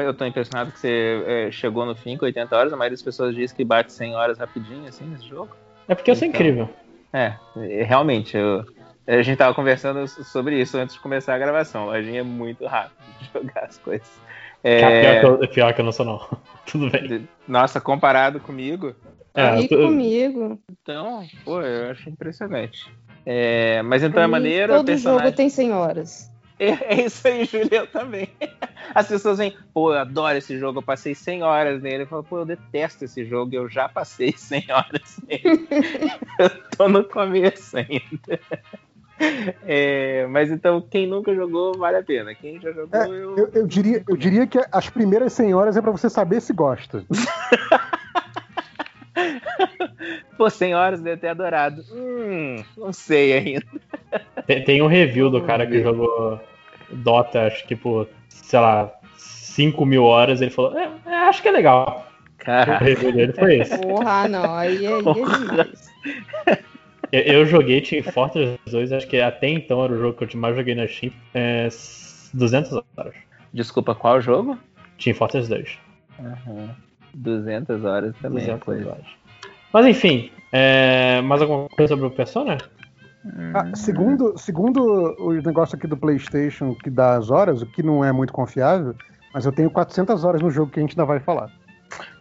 Eu 0.00 0.14
tô 0.14 0.24
impressionado 0.24 0.70
que 0.72 0.78
você 0.78 1.22
é, 1.26 1.50
chegou 1.50 1.86
no 1.86 1.94
fim 1.94 2.16
com 2.16 2.24
80 2.26 2.56
horas. 2.56 2.72
A 2.72 2.76
maioria 2.76 2.96
das 2.96 3.02
pessoas 3.02 3.34
diz 3.34 3.52
que 3.52 3.64
bate 3.64 3.92
100 3.92 4.14
horas 4.14 4.38
rapidinho, 4.38 4.86
assim, 4.88 5.04
nesse 5.06 5.26
jogo. 5.28 5.54
É 5.88 5.94
porque 5.94 6.10
eu 6.10 6.16
sou 6.16 6.26
Então. 6.26 6.40
incrível. 6.40 6.68
É, 7.12 7.34
é, 7.56 7.82
realmente, 7.84 8.36
eu, 8.36 8.64
A 9.06 9.22
gente 9.22 9.38
tava 9.38 9.54
conversando 9.54 10.06
sobre 10.08 10.60
isso 10.60 10.76
antes 10.76 10.96
de 10.96 11.00
começar 11.00 11.34
a 11.34 11.38
gravação. 11.38 11.84
A 11.84 11.96
Lojinha 11.96 12.20
é 12.20 12.24
muito 12.24 12.66
rápido 12.66 12.96
de 13.20 13.30
jogar 13.32 13.64
as 13.64 13.78
coisas. 13.78 14.20
É... 14.64 14.80
Pior, 15.20 15.20
que 15.38 15.44
eu, 15.44 15.48
pior 15.48 15.74
que 15.74 15.80
eu 15.80 15.84
não 15.84 15.92
sou, 15.92 16.04
não. 16.04 16.20
Tudo 16.66 16.90
bem. 16.90 17.28
Nossa, 17.46 17.80
comparado 17.80 18.40
comigo. 18.40 18.94
É, 19.32 19.60
E 19.60 19.68
tô- 19.68 19.76
comigo. 19.76 20.58
Então, 20.82 21.24
pô, 21.44 21.60
eu 21.62 21.90
acho 21.92 22.08
impressionante. 22.10 22.90
É, 23.24 23.80
mas 23.82 24.02
então 24.02 24.22
é 24.22 24.26
maneiro. 24.26 24.72
o 24.72 24.76
Todo 24.78 24.86
personagem... 24.86 25.24
jogo 25.26 25.36
tem 25.36 25.48
100 25.48 25.72
horas. 25.72 26.32
É, 26.58 26.94
é 26.94 27.04
isso 27.04 27.26
aí, 27.28 27.44
Júlia, 27.44 27.80
eu 27.80 27.86
também. 27.86 28.28
As 28.94 29.08
pessoas 29.08 29.38
vêm, 29.38 29.54
pô, 29.74 29.92
eu 29.92 29.98
adoro 29.98 30.38
esse 30.38 30.58
jogo, 30.58 30.78
eu 30.78 30.82
passei 30.82 31.14
100 31.14 31.42
horas 31.42 31.82
nele. 31.82 32.04
Eu 32.04 32.06
falo, 32.06 32.24
pô, 32.24 32.38
eu 32.38 32.46
detesto 32.46 33.04
esse 33.04 33.24
jogo, 33.24 33.54
eu 33.54 33.68
já 33.68 33.88
passei 33.88 34.32
100 34.36 34.64
horas 34.70 35.20
nele. 35.26 35.68
eu 36.38 36.50
tô 36.76 36.88
no 36.88 37.04
começo 37.04 37.76
ainda. 37.76 38.40
É, 39.66 40.26
mas 40.28 40.50
então, 40.50 40.80
quem 40.80 41.06
nunca 41.06 41.34
jogou, 41.34 41.76
vale 41.76 41.96
a 41.98 42.02
pena. 42.02 42.34
Quem 42.34 42.60
já 42.60 42.70
jogou, 42.72 43.00
É, 43.00 43.06
eu. 43.06 43.36
eu, 43.36 43.50
eu 43.52 43.66
diria, 43.66 44.04
eu 44.08 44.16
diria 44.16 44.46
que 44.46 44.58
as 44.70 44.88
primeiras 44.88 45.32
100 45.32 45.54
horas 45.54 45.76
é 45.76 45.82
pra 45.82 45.90
você 45.90 46.08
saber 46.08 46.40
se 46.40 46.52
gosta. 46.52 47.04
Pô, 50.36 50.48
100 50.48 50.74
horas 50.74 51.00
deve 51.00 51.20
ter 51.20 51.28
adorado. 51.28 51.82
Hum, 51.92 52.62
não 52.76 52.92
sei 52.92 53.32
ainda. 53.32 53.66
Tem, 54.46 54.64
tem 54.64 54.82
um 54.82 54.86
review 54.86 55.30
do 55.30 55.42
cara 55.42 55.66
que 55.66 55.82
jogou 55.82 56.40
Dota, 56.90 57.46
acho 57.46 57.66
que 57.66 57.74
por, 57.74 58.08
sei 58.28 58.60
lá, 58.60 58.92
5 59.16 59.84
mil 59.86 60.04
horas. 60.04 60.40
Ele 60.40 60.50
falou: 60.50 60.78
é, 60.78 60.90
é, 61.06 61.14
acho 61.28 61.42
que 61.42 61.48
é 61.48 61.52
legal. 61.52 62.06
O 62.40 62.44
Cara, 62.46 62.78
review 62.78 63.12
dele 63.12 63.32
foi 63.32 63.58
esse. 63.58 63.78
Porra, 63.78 64.28
não. 64.28 64.54
Aí 64.54 64.84
é, 64.84 64.88
aí 64.88 64.94
é 64.94 65.02
demais. 65.02 65.92
Eu, 67.12 67.20
eu 67.22 67.46
joguei 67.46 67.80
Team 67.80 68.02
Fortress 68.04 68.58
2, 68.66 68.92
acho 68.92 69.06
que 69.08 69.20
até 69.20 69.48
então 69.48 69.82
era 69.84 69.92
o 69.92 69.98
jogo 69.98 70.14
que 70.26 70.36
eu 70.36 70.40
mais 70.40 70.54
joguei 70.56 70.74
na 70.74 70.86
Steam. 70.86 71.12
É, 71.34 71.68
200 72.32 72.72
horas. 72.96 73.14
desculpa, 73.52 73.94
qual 73.94 74.20
jogo? 74.20 74.58
Team 75.02 75.14
Fortress 75.14 75.48
2. 75.48 75.78
Uhum. 76.18 76.68
200 77.14 77.84
horas 77.84 78.14
também. 78.20 78.42
é 78.44 78.46
200 78.46 78.64
coisa. 78.64 78.90
horas. 78.90 79.06
Mas 79.72 79.86
enfim, 79.86 80.30
é, 80.52 81.20
mais 81.22 81.42
alguma 81.42 81.68
coisa 81.68 81.94
sobre 81.94 82.06
o 82.06 82.10
Persona? 82.10 82.58
Ah, 83.54 83.74
segundo, 83.74 84.38
segundo 84.38 84.80
o 85.18 85.32
negócio 85.32 85.76
aqui 85.76 85.86
do 85.86 85.96
PlayStation 85.96 86.74
que 86.74 86.88
dá 86.88 87.16
as 87.16 87.30
horas, 87.30 87.60
o 87.60 87.66
que 87.66 87.82
não 87.82 88.04
é 88.04 88.12
muito 88.12 88.32
confiável, 88.32 88.94
mas 89.34 89.44
eu 89.44 89.52
tenho 89.52 89.70
400 89.70 90.24
horas 90.24 90.40
no 90.40 90.50
jogo 90.50 90.70
que 90.70 90.78
a 90.78 90.82
gente 90.82 90.92
ainda 90.92 91.04
vai 91.04 91.18
falar. 91.18 91.50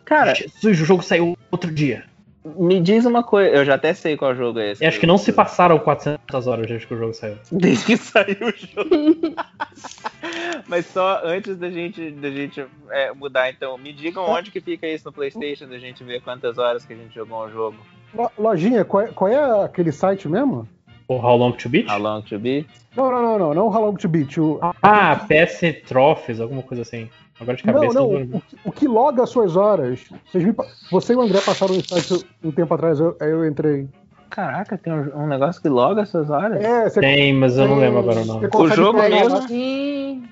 Cara, 0.04 0.34
Jesus, 0.34 0.82
o 0.82 0.86
jogo 0.86 1.04
saiu 1.04 1.38
outro 1.52 1.72
dia. 1.72 2.04
Me 2.46 2.80
diz 2.80 3.06
uma 3.06 3.24
coisa, 3.24 3.56
eu 3.56 3.66
já 3.66 3.76
até 3.76 3.94
sei 3.94 4.16
qual 4.16 4.36
jogo 4.36 4.60
é 4.60 4.72
esse. 4.72 4.84
E 4.84 4.88
acho 4.88 5.00
que 5.00 5.08
não 5.08 5.18
se 5.18 5.34
passaram 5.34 5.80
400 5.80 6.48
horas 6.48 6.68
desde 6.68 6.86
que 6.86 6.94
o 6.94 6.98
jogo 6.98 7.14
saiu. 7.14 7.38
Desde 7.52 7.86
que 7.86 7.98
saiu 7.98 8.38
o 8.42 8.52
jogo. 8.52 9.36
Mas 10.68 10.86
só 10.86 11.22
antes 11.24 11.58
da 11.58 11.70
gente, 11.70 12.12
da 12.12 12.30
gente 12.30 12.66
é, 12.90 13.12
mudar, 13.14 13.50
então, 13.50 13.78
me 13.78 13.92
digam 13.92 14.24
onde 14.26 14.52
que 14.52 14.62
fica 14.62 14.88
isso 14.88 15.06
no 15.06 15.12
PlayStation, 15.12 15.68
da 15.68 15.80
gente 15.80 16.04
ver 16.04 16.22
quantas 16.22 16.58
horas 16.58 16.86
que 16.86 16.94
a 16.94 16.96
gente 16.96 17.14
jogou 17.14 17.46
um 17.46 17.52
jogo. 17.52 17.78
Lo- 18.14 18.32
Lojinha, 18.38 18.86
qual 18.86 19.04
é, 19.04 19.08
qual 19.08 19.30
é 19.30 19.66
aquele 19.66 19.92
site 19.92 20.28
mesmo? 20.28 20.68
O 21.08 21.16
How 21.16 21.38
Long 21.38 21.52
to 21.54 21.70
Beat? 21.70 21.90
How 21.90 22.00
long 22.00 22.22
to 22.24 22.40
be? 22.40 22.66
Não, 22.96 23.12
não, 23.12 23.22
não, 23.22 23.40
não, 23.40 23.54
não 23.54 23.68
o 23.68 23.70
How 23.70 23.86
Long 23.86 23.96
to 23.96 24.08
Beat. 24.08 24.38
O... 24.38 24.60
Ah, 24.82 25.16
PS 25.16 25.84
Trophies, 25.88 26.40
alguma 26.40 26.64
coisa 26.64 26.82
assim. 26.82 27.10
Agora 27.40 27.58
de 27.58 27.66
Não, 27.66 27.74
cabeça. 27.74 27.94
não, 28.00 28.08
tô- 28.10 28.16
o, 28.38 28.42
que- 28.42 28.58
o 28.66 28.72
que 28.72 28.88
loga 28.88 29.24
as 29.24 29.30
suas 29.30 29.56
horas. 29.56 30.06
Vocês 30.32 30.44
me 30.44 30.54
Você 30.92 31.14
e 31.14 31.16
o 31.16 31.22
André 31.22 31.42
passaram 31.42 31.76
no 31.76 31.86
site 31.86 32.26
um 32.44 32.52
tempo 32.52 32.74
atrás, 32.74 33.00
eu, 33.00 33.16
aí 33.20 33.30
eu 33.30 33.46
entrei. 33.46 33.88
Caraca, 34.30 34.78
tem 34.78 34.92
um, 34.94 35.24
um 35.24 35.28
negócio 35.28 35.62
que 35.62 35.70
loga 35.70 36.02
essas 36.02 36.30
horas? 36.30 36.64
É, 36.64 36.90
você 36.90 37.00
Tem, 37.00 37.34
mas 37.34 37.58
eu 37.58 37.68
não 37.68 37.78
lembro 37.78 38.00
agora 38.00 38.22
o 38.22 38.26
nome. 38.26 38.48
consegue 38.48 38.76
jogo 38.82 39.00
mesmo? 39.00 40.26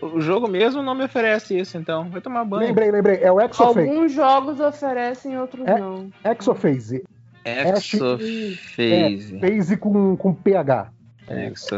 O 0.00 0.20
jogo 0.20 0.46
mesmo 0.46 0.82
não 0.82 0.94
me 0.94 1.04
ophece 1.04 1.58
isso, 1.58 1.78
então. 1.78 2.08
Vai 2.10 2.20
tomar 2.20 2.44
banho. 2.44 2.66
Lembrei, 2.68 2.90
lembrei. 2.90 3.18
É 3.22 3.32
o 3.32 3.40
Exophase. 3.40 3.80
Alguns 3.88 4.12
jogos 4.12 4.60
oferecem, 4.60 5.38
outros 5.40 5.66
É. 5.66 5.78
não. 5.78 6.10
Exophase. 6.22 7.02
Exophase. 7.44 9.38
Phase 9.40 9.76
com, 9.78 10.16
com 10.16 10.34
PH. 10.34 10.88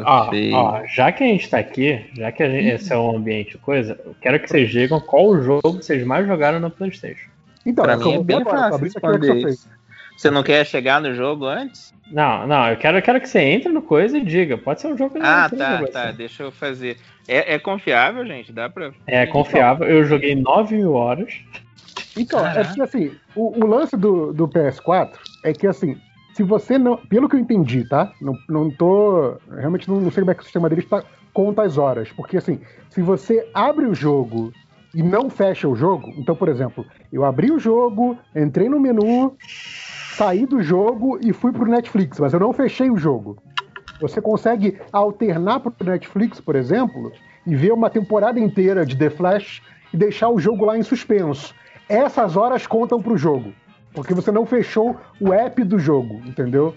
Ó, 0.05 0.31
ó, 0.55 0.83
já 0.87 1.11
que 1.13 1.25
a 1.25 1.27
gente 1.27 1.49
tá 1.49 1.59
aqui, 1.59 2.05
já 2.15 2.31
que 2.31 2.43
a 2.43 2.51
gente- 2.51 2.67
esse 2.69 2.93
é 2.93 2.97
o 2.97 3.17
ambiente 3.17 3.57
coisa, 3.59 3.99
eu 4.05 4.15
quero 4.21 4.39
que 4.41 4.49
vocês 4.49 4.71
digam 4.71 5.01
qual 5.01 5.27
o 5.27 5.43
jogo 5.43 5.79
que 5.79 5.85
vocês 5.85 6.05
mais 6.07 6.27
jogaram 6.27 6.61
no 6.61 6.71
Playstation. 6.71 7.29
Então, 7.65 7.85
Pra 7.85 7.95
é 7.95 7.97
mim 7.97 8.15
é 8.15 8.23
bem 8.23 8.37
agora, 8.41 8.59
fácil 8.71 8.85
responder 8.85 9.49
isso. 9.49 9.69
Você 10.17 10.31
não 10.31 10.43
quer 10.43 10.67
chegar 10.67 11.01
no 11.01 11.15
jogo 11.15 11.47
antes? 11.47 11.95
Não, 12.11 12.47
não, 12.47 12.69
eu 12.71 12.77
quero, 12.77 12.99
eu 12.99 13.03
quero 13.03 13.21
que 13.21 13.29
você 13.29 13.41
entre 13.41 13.69
no 13.71 13.83
coisa 13.83 14.19
e 14.19 14.25
diga. 14.25 14.57
Pode 14.59 14.81
ser 14.81 14.89
um 14.89 14.97
jogo 14.97 15.15
que 15.15 15.21
Ah, 15.23 15.49
tá, 15.49 15.83
tá. 15.87 16.05
assim. 16.09 16.17
Deixa 16.17 16.43
eu 16.43 16.51
fazer. 16.51 16.97
É, 17.29 17.55
é 17.55 17.59
confiável, 17.59 18.27
gente? 18.27 18.51
Dá 18.53 18.69
pra. 18.69 18.91
É 19.07 19.27
confiável. 19.27 19.87
Eu 19.87 20.05
joguei 20.05 20.35
9 20.35 20.77
mil 20.77 20.95
horas. 20.95 21.35
Então, 22.17 22.41
é 22.41 22.43
Caraca. 22.45 22.65
porque 22.69 22.83
assim, 22.83 23.13
o, 23.37 23.63
o 23.63 23.67
lance 23.67 23.97
do, 23.97 24.33
do 24.33 24.49
PS4 24.49 25.11
é 25.45 25.53
que 25.53 25.67
assim, 25.67 25.97
se 26.39 26.45
você 26.45 26.79
não. 26.79 26.97
Pelo 26.97 27.29
que 27.29 27.35
eu 27.35 27.41
entendi, 27.41 27.85
tá? 27.89 28.13
Não, 28.23 28.33
não 28.49 28.71
tô. 28.71 29.35
Realmente 29.51 29.89
não, 29.89 30.01
não 30.01 30.09
sei 30.09 30.23
como 30.23 30.31
é 30.31 30.35
que 30.37 30.43
o 30.43 30.45
sistema 30.45 30.69
deles 30.69 30.89
tá, 30.89 31.03
conta 31.35 31.63
as 31.63 31.77
horas. 31.77 32.13
Porque 32.13 32.37
assim, 32.37 32.61
se 32.91 33.03
você 33.03 33.51
abre 33.53 33.87
o 33.87 33.95
jogo 33.95 34.53
e 34.95 35.03
não 35.03 35.29
fecha 35.29 35.69
o 35.69 35.75
jogo, 35.75 36.09
então, 36.17 36.37
por 36.37 36.49
exemplo, 36.49 36.87
eu 37.13 37.25
abri 37.25 37.51
o 37.51 37.59
jogo, 37.59 38.17
entrei 38.37 38.69
no 38.69 38.79
menu, 38.79 39.37
saí 40.13 40.47
do 40.47 40.63
jogo 40.63 41.19
e 41.21 41.33
fui 41.33 41.51
pro 41.51 41.69
Netflix, 41.69 42.21
mas 42.21 42.33
eu 42.33 42.39
não 42.39 42.53
fechei 42.53 42.89
o 42.89 42.97
jogo. 42.97 43.43
Você 44.01 44.21
consegue 44.21 44.79
alternar 44.93 45.59
pro 45.59 45.75
Netflix, 45.85 46.41
por 46.41 46.55
exemplo, 46.55 47.11
e 47.45 47.57
ver 47.57 47.73
uma 47.73 47.91
temporada 47.91 48.39
inteira 48.39 48.87
de 48.87 48.97
The 48.97 49.11
Flash 49.11 49.61
e 49.93 49.97
deixar 49.97 50.29
o 50.29 50.39
jogo 50.39 50.65
lá 50.65 50.79
em 50.79 50.85
suspenso. 50.85 51.53
Essas 51.89 52.37
horas 52.37 52.65
contam 52.65 53.03
pro 53.03 53.17
jogo, 53.17 53.53
porque 53.93 54.15
você 54.15 54.31
não 54.31 54.47
fechou 54.47 54.97
o 55.21 55.33
app 55.33 55.63
do 55.65 55.79
jogo, 55.79 56.21
entendeu? 56.27 56.75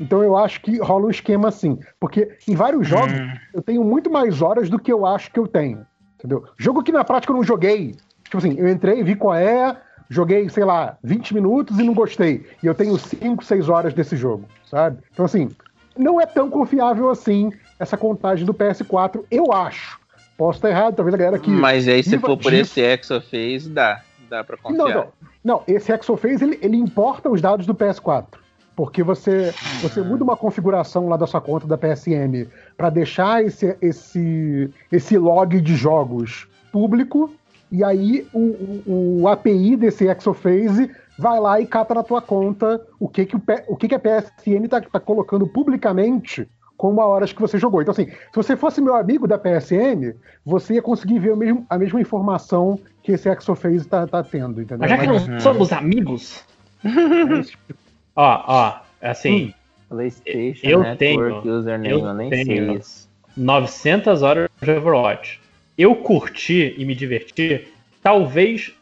Então 0.00 0.22
eu 0.22 0.36
acho 0.36 0.60
que 0.60 0.78
rola 0.78 1.06
um 1.06 1.10
esquema 1.10 1.48
assim, 1.48 1.78
porque 2.00 2.36
em 2.48 2.54
vários 2.56 2.86
jogos 2.86 3.12
eu 3.52 3.62
tenho 3.62 3.84
muito 3.84 4.10
mais 4.10 4.42
horas 4.42 4.68
do 4.68 4.78
que 4.78 4.92
eu 4.92 5.06
acho 5.06 5.30
que 5.30 5.38
eu 5.38 5.46
tenho, 5.46 5.86
entendeu? 6.18 6.44
Jogo 6.58 6.82
que 6.82 6.90
na 6.90 7.04
prática 7.04 7.32
eu 7.32 7.36
não 7.36 7.44
joguei, 7.44 7.94
tipo 8.24 8.38
assim, 8.38 8.54
eu 8.58 8.68
entrei, 8.68 9.02
vi 9.04 9.14
qual 9.14 9.34
é, 9.36 9.76
joguei, 10.10 10.48
sei 10.48 10.64
lá, 10.64 10.98
20 11.02 11.32
minutos 11.34 11.78
e 11.78 11.82
não 11.84 11.94
gostei, 11.94 12.44
e 12.62 12.66
eu 12.66 12.74
tenho 12.74 12.98
5, 12.98 13.44
6 13.44 13.68
horas 13.68 13.94
desse 13.94 14.16
jogo, 14.16 14.44
sabe? 14.68 14.98
Então 15.12 15.24
assim, 15.24 15.48
não 15.96 16.20
é 16.20 16.26
tão 16.26 16.50
confiável 16.50 17.08
assim 17.08 17.52
essa 17.78 17.96
contagem 17.96 18.44
do 18.44 18.52
PS4, 18.52 19.24
eu 19.30 19.52
acho. 19.52 19.98
Posso 20.36 20.58
estar 20.58 20.70
errado, 20.70 20.96
talvez 20.96 21.14
a 21.14 21.16
galera 21.18 21.38
que. 21.38 21.48
Mas 21.48 21.86
aí, 21.86 22.02
se 22.02 22.18
for 22.18 22.36
por 22.36 22.50
disso- 22.50 22.80
esse 22.80 22.80
Exophase, 22.80 23.68
dá. 23.70 24.00
Dá 24.34 24.42
pra 24.42 24.56
confiar. 24.56 24.88
Não, 24.88 24.94
não. 24.94 25.12
Não, 25.44 25.62
esse 25.68 25.92
Exophase 25.92 26.42
ele, 26.42 26.58
ele 26.60 26.76
importa 26.76 27.30
os 27.30 27.40
dados 27.40 27.66
do 27.66 27.74
PS4. 27.74 28.26
Porque 28.74 29.04
você, 29.04 29.54
você 29.80 30.02
muda 30.02 30.24
uma 30.24 30.36
configuração 30.36 31.08
lá 31.08 31.16
da 31.16 31.28
sua 31.28 31.40
conta 31.40 31.64
da 31.64 31.78
PSN 31.78 32.48
para 32.76 32.90
deixar 32.90 33.44
esse, 33.44 33.76
esse, 33.80 34.68
esse 34.90 35.16
log 35.16 35.60
de 35.60 35.76
jogos 35.76 36.48
público, 36.72 37.32
e 37.70 37.84
aí 37.84 38.26
o, 38.32 38.40
o, 38.40 39.22
o 39.22 39.28
API 39.28 39.76
desse 39.76 40.08
Exophase 40.08 40.90
vai 41.16 41.38
lá 41.38 41.60
e 41.60 41.66
cata 41.66 41.94
na 41.94 42.02
tua 42.02 42.20
conta 42.20 42.84
o 42.98 43.08
que, 43.08 43.24
que, 43.24 43.36
o, 43.36 43.42
o 43.68 43.76
que, 43.76 43.86
que 43.86 43.94
a 43.94 44.00
PSN 44.00 44.66
tá, 44.68 44.80
tá 44.80 44.98
colocando 44.98 45.46
publicamente 45.46 46.48
como 46.84 47.00
a 47.00 47.06
horas 47.06 47.32
que 47.32 47.40
você 47.40 47.58
jogou. 47.58 47.80
Então, 47.80 47.92
assim, 47.92 48.04
se 48.10 48.34
você 48.34 48.54
fosse 48.58 48.78
meu 48.78 48.94
amigo 48.94 49.26
da 49.26 49.38
PSN, 49.38 50.12
você 50.44 50.74
ia 50.74 50.82
conseguir 50.82 51.18
ver 51.18 51.32
o 51.32 51.36
mesmo- 51.36 51.64
a 51.70 51.78
mesma 51.78 51.98
informação 51.98 52.78
que 53.02 53.12
esse 53.12 53.26
Exophase 53.26 53.88
tá, 53.88 54.06
tá 54.06 54.22
tendo, 54.22 54.60
entendeu? 54.60 54.80
Mas 54.80 54.90
já 54.90 54.98
que 54.98 55.06
não 55.06 55.40
somos 55.40 55.72
amigos. 55.72 56.44
ó, 58.14 58.44
ó, 58.46 58.80
assim, 59.00 59.54
PlayStation 59.88 60.66
eu 60.66 60.80
Network 60.82 61.40
tenho, 61.42 61.56
Username, 61.58 61.88
eu 61.90 62.06
eu 62.06 62.12
nem 62.14 62.28
sei 62.28 62.44
tenho 62.44 62.78
isso. 62.78 63.08
900 63.34 64.22
horas 64.22 64.50
de 64.60 64.70
Overwatch. 64.70 65.40
Eu 65.78 65.96
curti 65.96 66.74
e 66.76 66.84
me 66.84 66.94
diverti, 66.94 67.66
talvez 68.02 68.74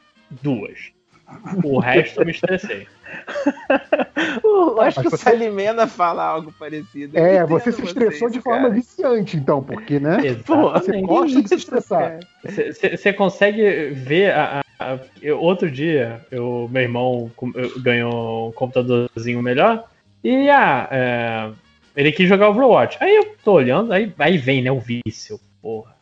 duas. 0.43 0.91
O 1.63 1.79
resto 1.79 2.21
eu 2.21 2.27
me 2.27 2.33
estressei. 2.33 2.89
Acho 4.83 5.01
que 5.01 5.07
o 5.09 5.11
você- 5.11 5.17
Salimena 5.17 5.87
fala 5.87 6.25
algo 6.25 6.53
parecido. 6.59 7.17
Eu 7.19 7.25
É, 7.25 7.47
você 7.47 7.73
se 7.73 7.83
estressou 7.83 8.19
vocês, 8.29 8.33
de 8.33 8.41
forma 8.41 8.63
cara. 8.63 8.75
viciante, 8.75 9.37
então, 9.37 9.63
porque, 9.63 9.99
né? 10.01 10.19
Pô, 10.47 10.71
Você 10.73 11.01
gosta 11.03 11.43
de 11.43 11.49
se 11.49 11.55
estressar. 11.57 12.21
Você 12.45 13.13
consegue 13.13 13.91
ver 13.91 14.33
a, 14.33 14.61
a- 14.79 14.99
eu- 15.21 15.39
outro 15.41 15.71
dia, 15.71 16.21
eu, 16.31 16.69
meu 16.71 16.83
irmão 16.83 17.31
ganhou 17.79 18.49
um 18.49 18.53
computadorzinho 18.53 19.43
melhor 19.43 19.85
e 20.25 20.49
ah, 20.51 20.89
é, 20.91 21.51
ele 21.97 22.13
quis 22.13 22.29
jogar 22.29 22.49
Overwatch. 22.51 22.97
Aí 23.01 23.15
eu 23.15 23.35
tô 23.45 23.53
olhando, 23.53 23.93
aí, 23.93 24.13
aí 24.19 24.39
vem, 24.39 24.63
né, 24.63 24.71
o 24.73 24.81
vício, 24.81 25.39
porra. 25.61 25.93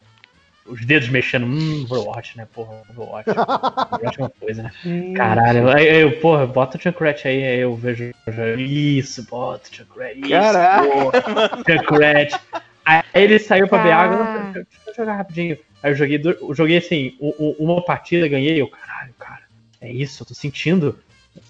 Os 0.70 0.84
dedos 0.84 1.08
mexendo. 1.08 1.46
Hum, 1.46 1.84
Overwatch, 1.90 2.36
né? 2.36 2.46
Porra, 2.52 2.82
Overwatch. 2.90 3.30
Overwatch 3.92 4.20
é 4.20 4.22
uma 4.22 4.30
coisa, 4.30 4.62
né? 4.62 4.72
Caralho, 5.16 5.68
aí 5.68 6.02
eu, 6.02 6.20
porra, 6.20 6.46
bota 6.46 6.78
o 6.78 6.80
Junkrat 6.80 7.26
aí, 7.26 7.44
aí 7.44 7.60
eu 7.60 7.74
vejo. 7.74 8.10
Isso, 8.58 9.26
bota 9.28 9.68
o 9.70 9.74
Junkrat. 9.74 10.16
Isso, 10.16 10.28
Caralho. 10.28 10.90
porra, 10.90 11.64
Junkrat. 11.68 12.40
Aí 12.84 13.02
ele 13.14 13.38
saiu 13.38 13.68
pra 13.68 13.82
ver 13.82 13.92
água. 13.92 14.52
Deixa 14.52 14.66
eu 14.86 14.94
jogar 14.94 15.16
rapidinho. 15.16 15.58
Aí 15.82 15.92
eu 15.92 15.94
joguei, 15.94 16.20
eu 16.24 16.54
joguei 16.54 16.76
assim, 16.76 17.16
uma 17.58 17.82
partida, 17.82 18.28
ganhei. 18.28 18.60
Eu, 18.60 18.68
caralho, 18.68 19.14
cara, 19.18 19.42
é 19.80 19.90
isso, 19.90 20.22
eu 20.22 20.26
tô 20.26 20.34
sentindo. 20.34 20.98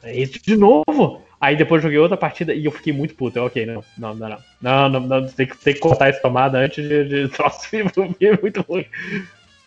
É 0.02 0.16
isso 0.16 0.40
de 0.42 0.56
novo. 0.56 1.22
Aí 1.40 1.56
depois 1.56 1.82
joguei 1.82 1.98
outra 1.98 2.18
partida 2.18 2.52
e 2.52 2.66
eu 2.66 2.70
fiquei 2.70 2.92
muito 2.92 3.14
puto. 3.14 3.38
Eu, 3.38 3.46
ok, 3.46 3.64
não, 3.64 3.82
não, 3.96 4.14
não, 4.14 4.28
não. 4.28 4.38
Não, 4.60 4.88
não, 4.90 5.00
não, 5.00 5.26
tem, 5.26 5.46
que, 5.46 5.56
tem 5.56 5.72
que 5.72 5.80
cortar 5.80 6.10
essa 6.10 6.20
tomada 6.20 6.58
antes 6.58 6.86
de, 6.86 7.04
de 7.04 7.28
troço 7.28 7.66
vir 7.72 8.38
muito 8.42 8.60
ruim. 8.60 8.84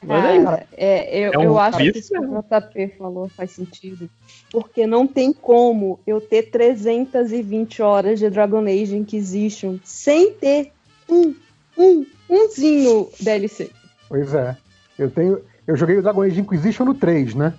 Mas 0.05 0.25
é 0.25 0.35
isso. 0.35 0.45
Cara, 0.45 0.67
é, 0.77 1.19
eu, 1.19 1.33
É 1.33 1.37
um 1.39 1.43
eu 1.43 1.59
acho 1.59 1.77
que 1.77 1.91
vício 1.91 1.99
isso 1.99 2.13
que 2.13 2.19
o 2.19 2.41
JP 2.41 2.97
falou 2.97 3.27
faz 3.29 3.51
sentido. 3.51 4.07
Porque 4.51 4.85
não 4.85 5.07
tem 5.07 5.33
como 5.33 5.99
eu 6.05 6.21
ter 6.21 6.43
320 6.43 7.81
horas 7.81 8.19
de 8.19 8.29
Dragon 8.29 8.61
Age 8.61 8.95
Inquisition 8.95 9.79
sem 9.83 10.31
ter 10.33 10.71
um, 11.09 11.33
um, 11.75 12.05
umzinho 12.29 13.09
DLC. 13.19 13.71
Pois 14.07 14.33
é. 14.33 14.55
Eu 14.99 15.09
tenho. 15.09 15.41
Eu 15.65 15.75
joguei 15.75 15.97
o 15.97 16.03
Dragon 16.03 16.21
Age 16.21 16.39
Inquisition 16.39 16.85
no 16.85 16.93
3, 16.93 17.33
né? 17.33 17.53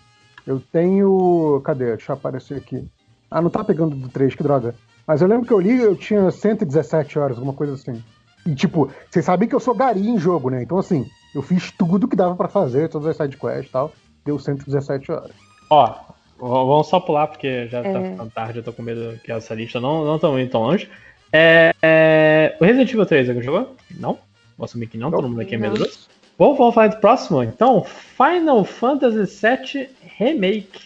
Eu 0.46 0.60
tenho. 0.60 1.60
Cadê? 1.64 1.96
Deixa 1.96 2.12
eu 2.12 2.14
aparecer 2.14 2.58
aqui. 2.58 2.86
Ah, 3.34 3.42
não 3.42 3.50
tá 3.50 3.64
pegando 3.64 3.96
do 3.96 4.08
3, 4.08 4.32
que 4.36 4.44
droga. 4.44 4.76
Mas 5.04 5.20
eu 5.20 5.26
lembro 5.26 5.44
que 5.44 5.52
eu 5.52 5.58
li, 5.58 5.76
eu 5.76 5.96
tinha 5.96 6.30
117 6.30 7.18
horas, 7.18 7.36
alguma 7.36 7.52
coisa 7.52 7.74
assim. 7.74 8.00
E 8.46 8.54
tipo, 8.54 8.88
vocês 9.10 9.24
sabem 9.24 9.48
que 9.48 9.54
eu 9.54 9.58
sou 9.58 9.74
gari 9.74 10.08
em 10.08 10.16
jogo, 10.18 10.50
né? 10.50 10.62
Então 10.62 10.78
assim, 10.78 11.04
eu 11.34 11.42
fiz 11.42 11.72
tudo 11.72 12.06
que 12.06 12.14
dava 12.14 12.36
pra 12.36 12.46
fazer, 12.46 12.88
todas 12.88 13.08
as 13.08 13.16
sidequests 13.16 13.66
e 13.68 13.72
tal. 13.72 13.92
Deu 14.24 14.38
117 14.38 15.10
horas. 15.10 15.32
Ó, 15.68 15.96
vamos 16.38 16.86
só 16.86 17.00
pular, 17.00 17.26
porque 17.26 17.66
já 17.66 17.82
tá 17.82 17.88
É. 17.88 18.10
ficando 18.12 18.30
tarde, 18.30 18.58
eu 18.58 18.62
tô 18.62 18.72
com 18.72 18.82
medo 18.82 19.18
que 19.24 19.32
essa 19.32 19.52
lista 19.52 19.80
não, 19.80 20.04
não 20.04 20.16
tão 20.16 20.38
indo 20.38 20.50
tão 20.52 20.62
longe. 20.62 20.88
É, 21.32 21.74
é, 21.82 22.56
o 22.60 22.64
Resident 22.64 22.90
Evil 22.92 23.04
3, 23.04 23.28
alguém 23.30 23.42
jogou? 23.42 23.74
Não? 23.98 24.16
Vou 24.56 24.64
assumir 24.66 24.86
que 24.86 24.96
não, 24.96 25.10
todo 25.10 25.28
mundo 25.28 25.40
aqui 25.40 25.56
é 25.56 25.58
Não. 25.58 25.70
medroso. 25.70 25.98
Bom, 26.38 26.54
vamos 26.54 26.72
falar 26.74 26.86
do 26.86 26.98
próximo, 26.98 27.42
então. 27.42 27.82
Final 27.84 28.64
Fantasy 28.64 29.24
VII 29.44 29.88
Remake. 30.18 30.82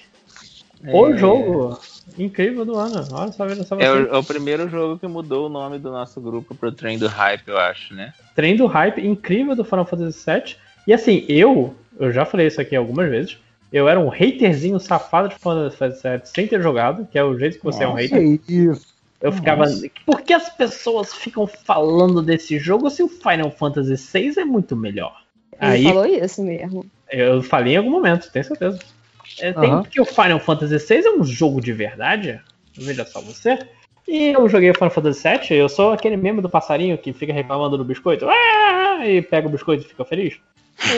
O 0.92 1.08
É. 1.12 1.16
jogo 1.18 1.78
incrível 2.16 2.64
do 2.64 2.76
ano. 2.76 3.04
Olha 3.12 3.32
só, 3.32 3.46
veja 3.46 3.64
só. 3.64 3.76
É 3.78 3.90
o, 3.90 4.14
é 4.14 4.16
o 4.16 4.24
primeiro 4.24 4.68
jogo 4.68 4.98
que 4.98 5.06
mudou 5.06 5.46
o 5.46 5.48
nome 5.48 5.78
do 5.78 5.90
nosso 5.90 6.20
grupo 6.20 6.54
pro 6.54 6.72
trem 6.72 6.98
do 6.98 7.08
hype, 7.08 7.48
eu 7.48 7.58
acho, 7.58 7.94
né? 7.94 8.12
trem 8.34 8.56
do 8.56 8.66
hype 8.66 9.04
incrível 9.04 9.56
do 9.56 9.64
Final 9.64 9.84
Fantasy 9.84 10.24
VII. 10.24 10.56
E 10.86 10.94
assim, 10.94 11.24
eu, 11.28 11.74
eu 11.98 12.12
já 12.12 12.24
falei 12.24 12.46
isso 12.46 12.60
aqui 12.60 12.76
algumas 12.76 13.10
vezes, 13.10 13.36
eu 13.72 13.88
era 13.88 13.98
um 13.98 14.12
haterzinho 14.12 14.78
safado 14.78 15.28
de 15.28 15.34
Final 15.34 15.70
Fantasy 15.72 16.08
VII 16.08 16.20
sem 16.22 16.46
ter 16.46 16.62
jogado, 16.62 17.06
que 17.10 17.18
é 17.18 17.24
o 17.24 17.36
jeito 17.36 17.58
que 17.58 17.64
você 17.64 17.82
é 17.82 17.88
um 17.88 17.94
hater. 17.94 18.38
Que 18.38 18.52
isso. 18.52 18.94
Eu 19.20 19.32
ficava. 19.32 19.64
Por 20.06 20.20
que 20.20 20.32
as 20.32 20.48
pessoas 20.48 21.12
ficam 21.12 21.48
falando 21.48 22.22
desse 22.22 22.58
jogo 22.60 22.88
se 22.88 23.02
o 23.02 23.08
Final 23.08 23.50
Fantasy 23.50 23.96
VI 23.96 24.40
é 24.40 24.44
muito 24.44 24.76
melhor? 24.76 25.20
Ele 25.60 25.72
Aí 25.72 25.84
falou 25.84 26.06
isso 26.06 26.42
mesmo. 26.44 26.86
eu 27.10 27.42
falei 27.42 27.74
em 27.74 27.78
algum 27.78 27.90
momento, 27.90 28.30
tenho 28.30 28.44
certeza. 28.44 28.78
É, 29.40 29.52
tem 29.52 29.70
Aham. 29.70 29.82
porque 29.82 30.00
o 30.00 30.04
Final 30.04 30.40
Fantasy 30.40 30.78
VI 30.78 31.06
é 31.06 31.10
um 31.12 31.24
jogo 31.24 31.60
de 31.60 31.72
verdade. 31.72 32.40
Veja 32.76 33.04
só 33.04 33.20
você. 33.20 33.58
E 34.06 34.28
eu 34.28 34.48
joguei 34.48 34.72
Final 34.72 34.90
Fantasy 34.90 35.28
VII, 35.28 35.56
eu 35.58 35.68
sou 35.68 35.92
aquele 35.92 36.16
meme 36.16 36.40
do 36.40 36.48
passarinho 36.48 36.96
que 36.96 37.12
fica 37.12 37.32
reclamando 37.32 37.76
do 37.76 37.84
biscoito. 37.84 38.26
"Ah!" 38.28 39.00
E 39.06 39.20
pega 39.22 39.46
o 39.46 39.50
biscoito 39.50 39.84
e 39.84 39.88
fica 39.88 40.04
feliz. 40.04 40.38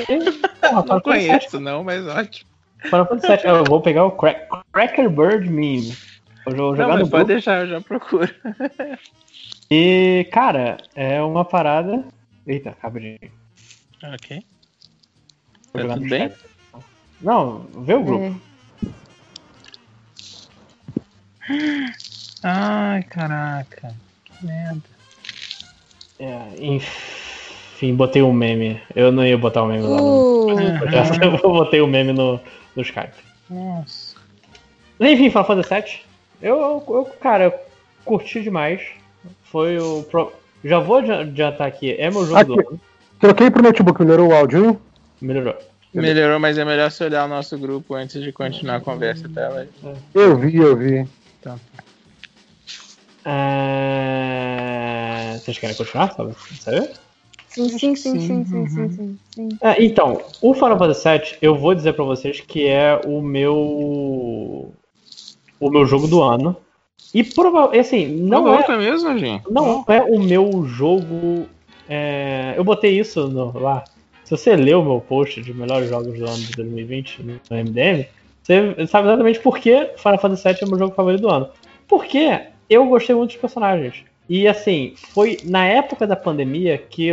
E, 0.09 0.31
porra, 0.31 0.73
Não 0.73 0.83
Final 0.83 0.85
Fantasy 0.87 1.19
VII 1.19 1.29
conheço, 1.29 1.61
não, 1.61 1.83
mas 1.85 2.07
ótimo. 2.07 2.49
Final 2.85 3.07
Fantasy 3.07 3.37
VII, 3.43 3.51
eu 3.51 3.65
vou 3.65 3.81
pegar 3.83 4.05
o 4.05 4.13
Crack- 4.13 4.47
Cracker 4.73 5.11
Bird 5.11 5.49
meme. 5.51 5.93
Eu 6.47 6.55
vou 6.57 6.71
Não, 6.71 6.77
jogar 6.77 6.89
mas 6.95 7.01
no 7.01 7.11
pode 7.11 7.25
grupo. 7.25 7.27
deixar, 7.33 7.61
eu 7.63 7.67
já 7.69 7.81
procuro. 7.81 8.33
E, 9.73 10.27
cara, 10.33 10.79
é 10.97 11.23
uma 11.23 11.45
parada. 11.45 12.05
Eita, 12.47 12.77
rapidinho. 12.83 13.19
Ok. 14.03 14.43
Tá 15.73 15.81
tudo 15.95 16.09
bem? 16.09 16.29
chat. 16.29 16.37
Não, 17.21 17.67
vê 17.85 17.95
o 17.95 18.03
grupo. 18.03 18.25
É. 21.49 21.91
Ai, 22.43 23.03
caraca. 23.05 23.95
Que 24.25 24.47
merda. 24.47 24.83
É, 26.19 26.41
enfim, 26.59 27.95
botei 27.95 28.23
um 28.23 28.33
meme. 28.33 28.81
Eu 28.95 29.11
não 29.13 29.25
ia 29.27 29.37
botar 29.37 29.63
o 29.63 29.67
meme 29.67 29.83
lá. 29.87 29.97
no- 29.97 30.31
Uh, 30.47 30.51
Eu 31.43 31.53
botei 31.53 31.81
o 31.81 31.87
meme 31.87 32.13
no, 32.13 32.41
no 32.75 32.83
Skype. 32.83 33.13
Nossa. 33.49 34.17
Enfim, 35.01 35.29
Final 35.31 35.47
Fantasy 35.47 35.75
VII. 35.75 36.01
Eu, 36.43 36.59
eu, 36.89 37.09
cara, 37.21 37.45
eu 37.45 37.55
curti 38.05 38.43
demais. 38.43 38.81
Foi 39.45 39.79
o. 39.79 40.03
pro- 40.05 40.33
Já 40.65 40.79
vou 40.79 40.99
adi- 40.99 41.11
adiantar 41.13 41.67
aqui, 41.67 41.93
é 41.93 42.11
meu 42.11 42.25
jogo 42.27 42.45
do 42.45 42.61
Aqui. 42.61 42.69
ano. 42.69 42.81
Troquei 43.19 43.51
pro 43.51 43.63
notebook, 43.63 44.01
melhorou 44.03 44.29
o 44.29 44.35
áudio? 44.35 44.81
Melhorou. 45.21 45.55
Melhorou, 45.93 46.39
mas 46.39 46.57
é 46.57 46.65
melhor 46.65 46.91
você 46.91 47.05
olhar 47.05 47.25
o 47.25 47.29
nosso 47.29 47.59
grupo 47.59 47.95
antes 47.95 48.23
de 48.23 48.33
continuar 48.33 48.77
a 48.77 48.81
conversa, 48.81 49.29
tá? 49.29 49.41
Ela- 49.43 49.67
Eu 50.15 50.39
vi, 50.39 50.57
eu 50.57 50.77
vi. 50.77 51.07
É... 53.25 55.37
Vocês 55.39 55.59
querem 55.59 55.77
continuar? 55.77 56.15
Sabe? 56.15 56.35
Sabe? 56.61 56.89
sim, 57.49 57.69
sim, 57.69 57.97
sim, 57.97 58.19
sim, 58.21 58.45
sim, 58.45 58.69
sim, 58.69 58.91
sim, 58.91 59.19
sim. 59.35 59.49
Ah, 59.61 59.75
então, 59.79 60.23
o 60.41 60.55
Final 60.55 60.79
Fantasy 60.79 61.09
VII, 61.09 61.39
eu 61.43 61.57
vou 61.57 61.75
dizer 61.75 61.93
pra 61.95 62.05
vocês 62.05 62.41
que 62.41 62.67
é 62.67 63.01
o 63.05 63.21
meu. 63.21 64.73
O 65.59 65.71
meu 65.71 65.85
jogo 65.87 66.07
do 66.07 66.23
ano. 66.23 66.57
E 67.13 67.25
provavelmente, 67.25 67.81
assim, 67.81 68.07
não 68.07 68.45
Não 68.45 68.55
é, 68.55 68.65
é 68.67 68.77
mesmo, 68.79 69.19
gente? 69.19 69.51
não 69.51 69.85
é 69.89 70.01
o 70.03 70.21
meu 70.21 70.65
jogo. 70.67 71.49
é, 71.89 72.55
Eu 72.57 72.63
botei 72.63 72.99
isso 72.99 73.27
no- 73.29 73.59
lá. 73.59 73.83
Se 74.31 74.37
você 74.37 74.55
lê 74.55 74.73
o 74.73 74.85
meu 74.85 75.01
post 75.01 75.43
de 75.43 75.53
melhores 75.53 75.89
jogos 75.89 76.17
do 76.17 76.25
ano 76.25 76.37
de 76.37 76.53
2020 76.53 77.21
no 77.21 77.41
MDM, 77.51 78.07
você 78.41 78.87
sabe 78.87 79.09
exatamente 79.09 79.41
por 79.41 79.59
que 79.59 79.91
Final 79.97 80.19
Fantasy 80.21 80.45
VII 80.45 80.59
é 80.63 80.65
o 80.67 80.69
meu 80.69 80.79
jogo 80.79 80.95
favorito 80.95 81.23
do 81.23 81.29
ano. 81.29 81.49
Porque 81.89 82.41
eu 82.69 82.87
gostei 82.87 83.13
muito 83.17 83.31
dos 83.33 83.41
personagens. 83.41 84.05
E 84.29 84.47
assim, 84.47 84.95
foi 85.13 85.39
na 85.43 85.67
época 85.67 86.07
da 86.07 86.15
pandemia 86.15 86.79
que, 86.79 87.11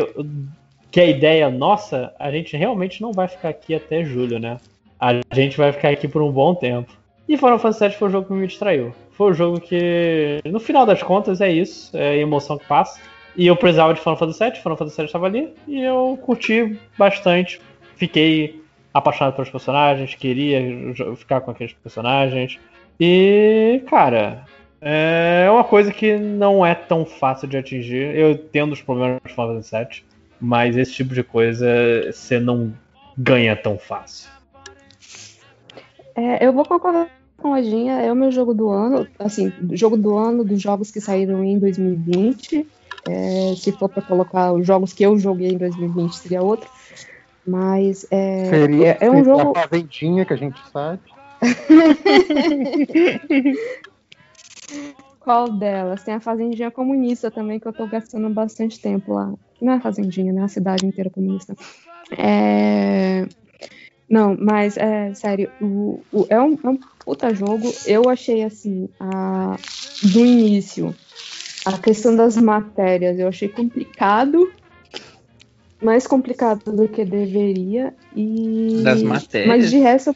que 0.91 1.01
a 1.01 1.05
ideia 1.07 1.49
nossa, 1.49 2.13
a 2.19 2.29
gente 2.29 2.55
realmente 2.55 3.01
não 3.01 3.11
vai 3.11 3.27
ficar 3.27 3.49
aqui 3.49 3.73
até 3.73 4.05
julho, 4.05 4.37
né? 4.37 4.59
A 4.99 5.19
gente 5.33 5.57
vai 5.57 5.71
ficar 5.71 5.89
aqui 5.89 6.07
por 6.07 6.21
um 6.21 6.31
bom 6.31 6.53
tempo. 6.53 6.93
E 7.27 7.35
Final 7.35 7.57
Fantasy 7.57 7.87
VII 7.87 7.97
foi 7.97 8.09
o 8.09 8.11
jogo 8.11 8.27
que 8.27 8.33
me 8.33 8.45
distraiu. 8.45 8.93
Foi 9.13 9.31
o 9.31 9.33
jogo 9.33 9.59
que, 9.59 10.39
no 10.45 10.59
final 10.59 10.85
das 10.85 11.01
contas, 11.01 11.41
é 11.41 11.51
isso, 11.51 11.97
é 11.97 12.09
a 12.09 12.17
emoção 12.17 12.59
que 12.59 12.67
passa. 12.67 12.99
E 13.37 13.45
eu 13.45 13.55
precisava 13.55 13.93
de 13.93 13.99
Final 13.99 14.17
Fantasy 14.17 14.43
VII, 14.43 14.61
Final 14.61 14.77
Fantasy 14.77 14.97
VII 14.97 15.05
estava 15.05 15.27
ali, 15.27 15.53
e 15.67 15.79
eu 15.79 16.17
curti 16.23 16.79
bastante. 16.97 17.61
Fiquei 17.95 18.63
apaixonado 18.91 19.35
pelos 19.35 19.49
personagens, 19.49 20.15
queria 20.15 20.59
ficar 21.15 21.41
com 21.41 21.51
aqueles 21.51 21.73
personagens. 21.73 22.59
E, 22.99 23.83
cara, 23.87 24.43
é 24.81 25.47
uma 25.51 25.63
coisa 25.63 25.93
que 25.93 26.17
não 26.17 26.65
é 26.65 26.73
tão 26.73 27.05
fácil 27.05 27.47
de 27.47 27.57
atingir. 27.57 28.15
Eu 28.15 28.31
entendo 28.31 28.73
os 28.73 28.81
problemas 28.81 29.21
do 29.21 29.29
Final 29.29 29.49
Fantasy 29.49 29.77
VII, 29.77 30.03
mas 30.41 30.75
esse 30.75 30.93
tipo 30.93 31.13
de 31.13 31.23
coisa 31.23 31.67
você 32.11 32.39
não 32.39 32.73
ganha 33.15 33.55
tão 33.55 33.77
fácil. 33.77 34.31
É, 36.15 36.43
eu 36.43 36.51
vou 36.51 36.65
concordar 36.65 37.07
com 37.37 37.53
a 37.53 37.57
Lojinha, 37.57 38.01
é 38.01 38.11
o 38.11 38.15
meu 38.15 38.31
jogo 38.31 38.55
do 38.55 38.69
ano, 38.69 39.07
assim, 39.19 39.53
jogo 39.73 39.95
do 39.95 40.17
ano 40.17 40.43
dos 40.43 40.59
jogos 40.59 40.89
que 40.89 40.99
saíram 40.99 41.43
em 41.43 41.59
2020. 41.59 42.65
É, 43.07 43.55
se 43.55 43.71
for 43.71 43.89
para 43.89 44.03
colocar 44.03 44.53
os 44.53 44.65
jogos 44.65 44.93
que 44.93 45.03
eu 45.03 45.17
joguei 45.17 45.49
em 45.49 45.57
2020, 45.57 46.15
seria 46.15 46.41
outro. 46.41 46.69
Mas 47.45 48.05
é, 48.11 48.49
Seria 48.49 48.97
é, 48.99 49.09
um 49.09 49.23
jogo. 49.23 49.57
a 49.57 49.67
fazendinha 49.67 50.25
que 50.25 50.33
a 50.33 50.37
gente 50.37 50.65
sabe. 50.67 51.01
Qual 55.19 55.51
delas? 55.51 56.03
Tem 56.03 56.13
a 56.13 56.19
Fazendinha 56.21 56.71
Comunista 56.71 57.29
também, 57.29 57.59
que 57.59 57.67
eu 57.67 57.73
tô 57.73 57.85
gastando 57.87 58.29
bastante 58.29 58.79
tempo 58.79 59.13
lá. 59.13 59.33
Não 59.61 59.73
é 59.73 59.75
a 59.75 59.81
Fazendinha, 59.81 60.31
né? 60.31 60.43
A 60.43 60.47
cidade 60.47 60.85
inteira 60.85 61.09
comunista. 61.09 61.55
É... 62.17 63.25
Não, 64.09 64.37
mas 64.39 64.77
é 64.77 65.13
sério, 65.13 65.51
o, 65.59 66.01
o- 66.13 66.25
é, 66.29 66.41
um, 66.41 66.57
é 66.63 66.69
um 66.69 66.77
puta 67.03 67.33
jogo. 67.33 67.69
Eu 67.85 68.09
achei 68.09 68.41
assim, 68.43 68.87
a, 68.99 69.55
do 70.13 70.25
início, 70.25 70.95
a 71.67 71.77
questão 71.77 72.15
das 72.15 72.37
matérias, 72.37 73.19
eu 73.19 73.27
achei 73.27 73.47
complicado. 73.49 74.51
Mais 75.81 76.07
complicado 76.07 76.71
do 76.71 76.87
que 76.87 77.05
deveria. 77.05 77.93
E... 78.15 78.81
Das 78.83 79.03
matérias? 79.03 79.47
Mas 79.47 79.69
de 79.69 79.77
resto, 79.77 80.15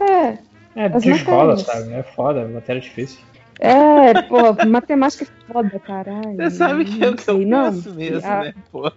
é. 0.00 0.38
É, 0.76 0.86
As 0.86 1.02
de 1.02 1.10
escola, 1.10 1.56
matérias. 1.56 1.66
sabe? 1.66 1.92
É 1.92 2.02
foda, 2.02 2.48
matéria 2.48 2.80
difícil. 2.80 3.20
É, 3.60 4.22
pô, 4.22 4.52
matemática 4.66 5.24
é 5.24 5.52
foda, 5.52 5.78
caralho. 5.78 6.36
Você 6.36 6.50
sabe 6.50 6.84
que 6.84 7.00
eu, 7.00 7.10
Não 7.10 7.16
que 7.16 7.30
eu 7.30 7.36
sei, 7.36 7.44
não. 7.46 7.72
mesmo, 7.72 8.20
Ah, 8.28 8.40
né? 8.40 8.54
Pô. 8.72 8.90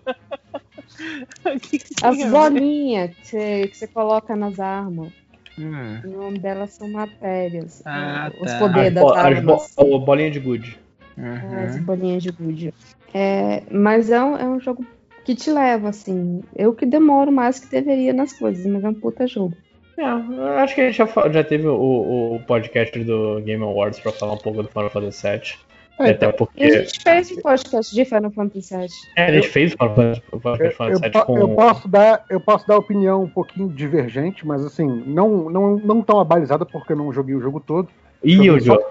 As 2.01 2.29
bolinhas 2.29 3.11
que 3.29 3.69
você, 3.73 3.87
coloca 3.87 4.35
nas 4.35 4.59
armas. 4.59 5.11
Hum. 5.59 5.99
O 6.05 6.07
nome 6.23 6.39
delas 6.39 6.71
são 6.71 6.89
matérias. 6.89 7.81
Ah, 7.85 8.31
os 8.39 8.51
tá. 8.51 8.59
poderes 8.59 8.89
As, 8.89 8.93
das 8.95 9.03
bo 9.03 9.13
armas. 9.13 9.73
bo 9.75 9.99
bolinha 9.99 10.31
de 10.31 10.39
good. 10.39 10.79
É, 11.17 11.63
As 11.65 11.75
Uhum. 11.75 11.83
bolinhas 11.83 12.23
de 12.23 12.31
gude. 12.31 12.73
É, 13.13 13.63
mas 13.71 14.09
é 14.11 14.21
um, 14.23 14.37
é 14.37 14.45
um 14.47 14.59
jogo 14.59 14.85
que 15.25 15.33
te 15.35 15.51
leva, 15.51 15.89
assim. 15.89 16.41
Eu 16.55 16.73
que 16.73 16.85
demoro 16.85 17.31
mais 17.31 17.59
que 17.59 17.67
deveria 17.69 18.13
nas 18.13 18.33
coisas, 18.33 18.65
mas 18.65 18.83
é 18.83 18.89
um 18.89 18.93
puta 18.93 19.25
jogo. 19.27 19.55
É, 19.97 20.03
eu 20.03 20.57
acho 20.59 20.75
que 20.75 20.81
a 20.81 20.85
gente 20.91 20.97
já, 20.97 21.07
já 21.31 21.43
teve 21.43 21.67
o, 21.67 22.35
o 22.35 22.39
podcast 22.45 22.97
do 23.03 23.41
Game 23.41 23.63
Awards 23.63 23.99
pra 23.99 24.11
falar 24.11 24.33
um 24.33 24.37
pouco 24.37 24.61
do 24.61 24.69
Final 24.69 24.89
Fantasy 24.91 25.27
VII. 25.27 25.67
É, 25.99 26.11
Até 26.11 26.27
E 26.27 26.29
a 26.29 26.33
porque 26.33 26.69
gente 26.69 27.01
fez 27.01 27.31
um 27.31 27.41
podcast 27.41 27.95
de 27.95 28.05
Final 28.05 28.29
Fantasy 28.29 28.77
VII. 28.77 28.87
é, 29.15 29.25
a 29.25 29.31
gente 29.33 29.47
fez 29.47 29.73
o 29.73 29.77
Final 29.77 29.95
Fantasy 29.95 30.21
o 30.31 30.39
podcast 30.39 30.79
Eu, 30.79 30.85
Final 30.85 30.99
Fantasy 30.99 31.25
po- 31.25 31.33
VII 31.33 31.41
com. 31.41 31.49
eu 31.51 31.55
posso 31.55 31.87
dar, 31.87 32.25
eu 32.29 32.39
posso 32.39 32.67
dar 32.67 32.77
opinião 32.77 33.23
um 33.23 33.27
pouquinho 33.29 33.67
divergente, 33.69 34.45
mas 34.45 34.63
assim, 34.63 34.85
não, 35.07 35.49
não, 35.49 35.77
não 35.77 36.01
tão 36.03 36.19
abalizada 36.19 36.63
porque 36.63 36.93
eu 36.93 36.97
não 36.97 37.11
joguei 37.11 37.33
o 37.33 37.41
jogo 37.41 37.59
todo. 37.59 37.89
Ih, 38.23 38.33
Joguei 38.35 38.51
o 38.51 38.59
só- 38.59 38.65
jogo. 38.75 38.85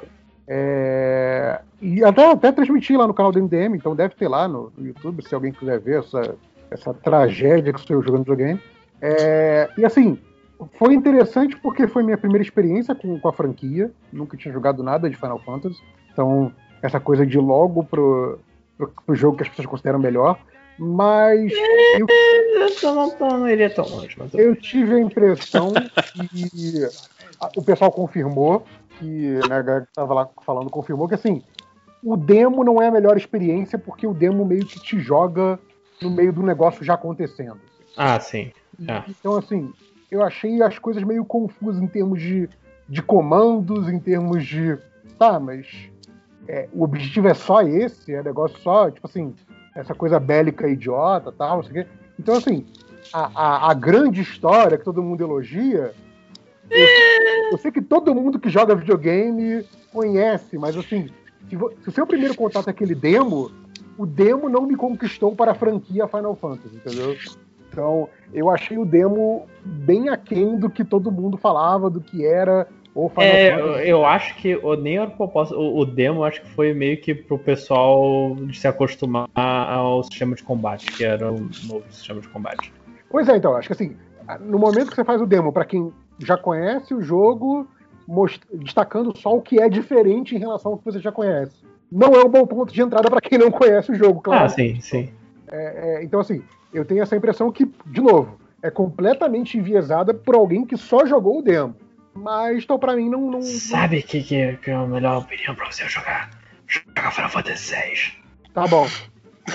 É, 0.49 1.61
e 1.81 2.05
até, 2.05 2.31
até 2.31 2.53
transmiti 2.53 2.97
lá 2.97 3.07
no 3.07 3.15
canal 3.15 3.33
do 3.33 3.39
MDM, 3.39 3.77
então 3.77 3.97
deve 3.97 4.15
ter 4.15 4.29
lá 4.29 4.47
no, 4.47 4.73
no 4.77 4.87
YouTube, 4.87 5.23
se 5.27 5.35
alguém 5.35 5.53
quiser 5.53 5.79
ver 5.81 6.01
essa, 6.01 6.37
essa 6.71 6.95
tragédia 6.95 7.73
que 7.73 7.81
sou 7.81 7.97
eu 7.97 8.03
jogando 8.03 8.21
videogame. 8.21 8.61
É, 9.01 9.69
e 9.77 9.85
assim, 9.85 10.19
foi 10.79 10.95
interessante 10.95 11.57
porque 11.57 11.87
foi 11.87 12.03
minha 12.03 12.17
primeira 12.17 12.43
experiência 12.43 12.95
com, 12.95 13.19
com 13.19 13.29
a 13.29 13.33
franquia, 13.33 13.91
nunca 14.13 14.37
tinha 14.37 14.53
jogado 14.55 14.83
nada 14.83 15.11
de 15.11 15.17
Final 15.17 15.39
Fantasy, 15.41 15.81
então 16.13 16.53
essa 16.83 17.01
coisa 17.01 17.27
de 17.27 17.39
logo 17.39 17.85
pro, 17.85 18.39
pro, 18.79 18.93
pro 19.05 19.15
jogo 19.15 19.37
que 19.37 19.43
as 19.43 19.49
pessoas 19.49 19.67
consideram 19.67 19.99
melhor. 19.99 20.39
Mas 20.79 21.53
eu, 21.99 22.07
Eu 22.83 22.95
não, 22.95 23.19
não, 23.19 23.49
iria 23.49 23.71
tão 23.71 23.87
longe, 23.89 24.15
mas 24.19 24.33
eu- 24.35 24.55
tive 24.57 24.95
a 24.95 25.01
impressão 25.01 25.73
que 26.31 26.89
o 27.57 27.63
pessoal 27.63 27.91
confirmou, 27.91 28.67
que 28.99 29.39
né, 29.49 29.57
a 29.57 29.63
galera 29.63 29.81
que 29.83 29.91
estava 29.91 30.15
lá 30.15 30.29
falando 30.45 30.71
confirmou 30.71 31.09
que 31.09 31.15
assim, 31.15 31.43
o 32.03 32.17
demo 32.17 32.63
não 32.63 32.81
é 32.81 32.89
a 32.89 32.91
melhor 32.91 33.17
experiência 33.17 33.79
porque 33.79 34.07
o 34.07 34.15
demo 34.15 34.45
meio 34.45 34.65
que 34.65 34.81
te 34.81 34.99
joga 34.99 35.59
no 36.01 36.11
meio 36.11 36.33
do 36.33 36.43
negócio 36.43 36.85
já 36.85 36.95
acontecendo. 36.95 37.59
Ah, 37.97 38.21
sim. 38.21 38.53
É. 38.87 39.03
Então, 39.09 39.37
assim, 39.37 39.73
eu 40.11 40.23
achei 40.23 40.63
as 40.63 40.79
coisas 40.79 41.03
meio 41.03 41.25
confusas 41.25 41.83
em 41.83 41.87
termos 41.87 42.21
de, 42.21 42.49
de 42.89 43.03
comandos, 43.03 43.89
em 43.89 43.99
termos 43.99 44.45
de. 44.45 44.79
Tá, 45.19 45.41
mas 45.41 45.67
é, 46.47 46.69
o 46.73 46.85
objetivo 46.85 47.29
é 47.29 47.35
só 47.35 47.63
esse, 47.63 48.15
é 48.15 48.23
negócio 48.23 48.59
só, 48.59 48.91
tipo 48.91 49.07
assim, 49.07 49.35
essa 49.75 49.95
coisa 49.95 50.21
bélica 50.21 50.69
idiota 50.69 51.33
tal, 51.33 51.57
não 51.57 51.63
sei 51.63 51.71
o 51.71 51.75
quê. 51.75 51.91
Então, 52.19 52.37
assim, 52.37 52.67
a, 53.13 53.31
a, 53.35 53.71
a 53.71 53.75
grande 53.75 54.21
história 54.21 54.77
que 54.77 54.85
todo 54.85 55.03
mundo 55.03 55.23
elogia. 55.23 55.93
Eu, 56.71 56.87
eu 57.53 57.59
sei 57.59 57.71
que 57.71 57.81
todo 57.83 58.15
mundo 58.15 58.39
que 58.39 58.49
joga 58.49 58.75
videogame 58.75 59.65
conhece, 59.93 60.59
mas 60.59 60.77
assim, 60.77 61.09
se, 61.49 61.57
se 61.83 61.89
o 61.89 61.93
seu 61.93 62.07
primeiro 62.07 62.35
contato 62.35 62.69
é 62.69 62.71
aquele 62.71 62.95
demo, 62.95 63.51
o 63.97 64.05
demo 64.05 64.49
não 64.49 64.67
me 64.67 64.77
conquistou 64.77 65.35
para 65.35 65.53
a 65.53 65.55
franquia 65.55 66.09
Final 66.09 66.35
Fantasy, 66.37 66.77
entendeu? 66.77 67.17
Então, 67.71 68.09
eu 68.33 68.51
achei 68.51 68.79
o 68.79 68.85
demo 68.85 69.47
bem 69.65 70.09
aquém 70.09 70.57
do 70.59 70.71
que 70.71 70.85
todo 70.85 71.13
mundo 71.13 71.37
falava, 71.37 71.91
do 71.91 72.01
que 72.01 72.25
era 72.25 72.67
o 72.95 73.09
Final 73.09 73.25
É, 73.25 73.53
eu, 73.53 73.67
Fantasy. 73.67 73.89
eu 73.89 74.07
acho 74.07 74.37
que 74.37 74.57
o, 74.57 74.75
nem 74.75 74.99
era 74.99 75.11
proposta. 75.11 75.55
O, 75.55 75.81
o 75.81 75.85
demo 75.85 76.25
acho 76.25 76.41
que 76.43 76.49
foi 76.51 76.73
meio 76.73 76.99
que 77.01 77.15
pro 77.15 77.39
pessoal 77.39 78.37
se 78.53 78.67
acostumar 78.67 79.29
ao 79.35 80.03
sistema 80.03 80.35
de 80.35 80.43
combate, 80.43 80.87
que 80.93 81.05
era 81.05 81.31
um 81.31 81.49
novo 81.69 81.85
sistema 81.91 82.21
de 82.21 82.29
combate. 82.29 82.73
Pois 83.11 83.29
é, 83.29 83.37
então, 83.37 83.55
acho 83.55 83.69
que 83.69 83.75
assim, 83.75 83.97
no 84.41 84.59
momento 84.59 84.89
que 84.89 84.97
você 84.97 85.05
faz 85.05 85.21
o 85.21 85.27
demo 85.27 85.53
para 85.53 85.65
quem 85.65 85.93
já 86.19 86.37
conhece 86.37 86.95
o 86.95 87.03
jogo, 87.03 87.67
most- 88.07 88.43
destacando 88.53 89.17
só 89.17 89.37
o 89.37 89.43
que 89.43 89.61
é 89.61 89.69
diferente 89.69 90.35
em 90.35 90.39
relação 90.39 90.73
ao 90.73 90.79
que 90.79 90.85
você 90.85 90.99
já 91.01 91.13
conhece. 91.13 91.57
Não 91.91 92.15
é 92.15 92.25
um 92.25 92.29
bom 92.29 92.47
ponto 92.47 92.73
de 92.73 92.83
entrada 92.83 93.09
para 93.11 93.21
quem 93.21 93.39
não 93.39 93.51
conhece 93.51 93.93
o 93.93 93.95
jogo, 93.95 94.21
claro. 94.21 94.45
Ah, 94.45 94.49
sim, 94.49 94.81
sim. 94.81 95.11
É, 95.49 95.99
é, 96.01 96.05
então, 96.05 96.19
assim, 96.21 96.43
eu 96.75 96.85
tenho 96.85 97.03
essa 97.03 97.15
impressão 97.17 97.53
que, 97.53 97.71
de 97.87 98.01
novo, 98.01 98.39
é 98.63 98.71
completamente 98.71 99.57
enviesada 99.57 100.13
por 100.13 100.35
alguém 100.35 100.65
que 100.65 100.77
só 100.77 101.07
jogou 101.07 101.39
o 101.39 101.43
demo. 101.43 101.75
Mas, 102.13 102.65
então, 102.65 102.79
pra 102.79 102.97
mim, 102.97 103.09
não. 103.09 103.31
não 103.31 103.43
Sabe 103.43 103.99
o 103.99 104.03
que, 104.03 104.23
que, 104.23 104.57
que 104.57 104.71
é 104.71 104.75
a 104.75 104.87
melhor 104.87 105.19
opinião 105.19 105.55
pra 105.55 105.71
você 105.71 105.85
jogar? 105.87 106.31
Joga 106.67 107.11
Final 107.11 107.31
Fantasy 107.31 107.75
VI. 107.75 108.51
Tá 108.53 108.67
bom. 108.67 108.87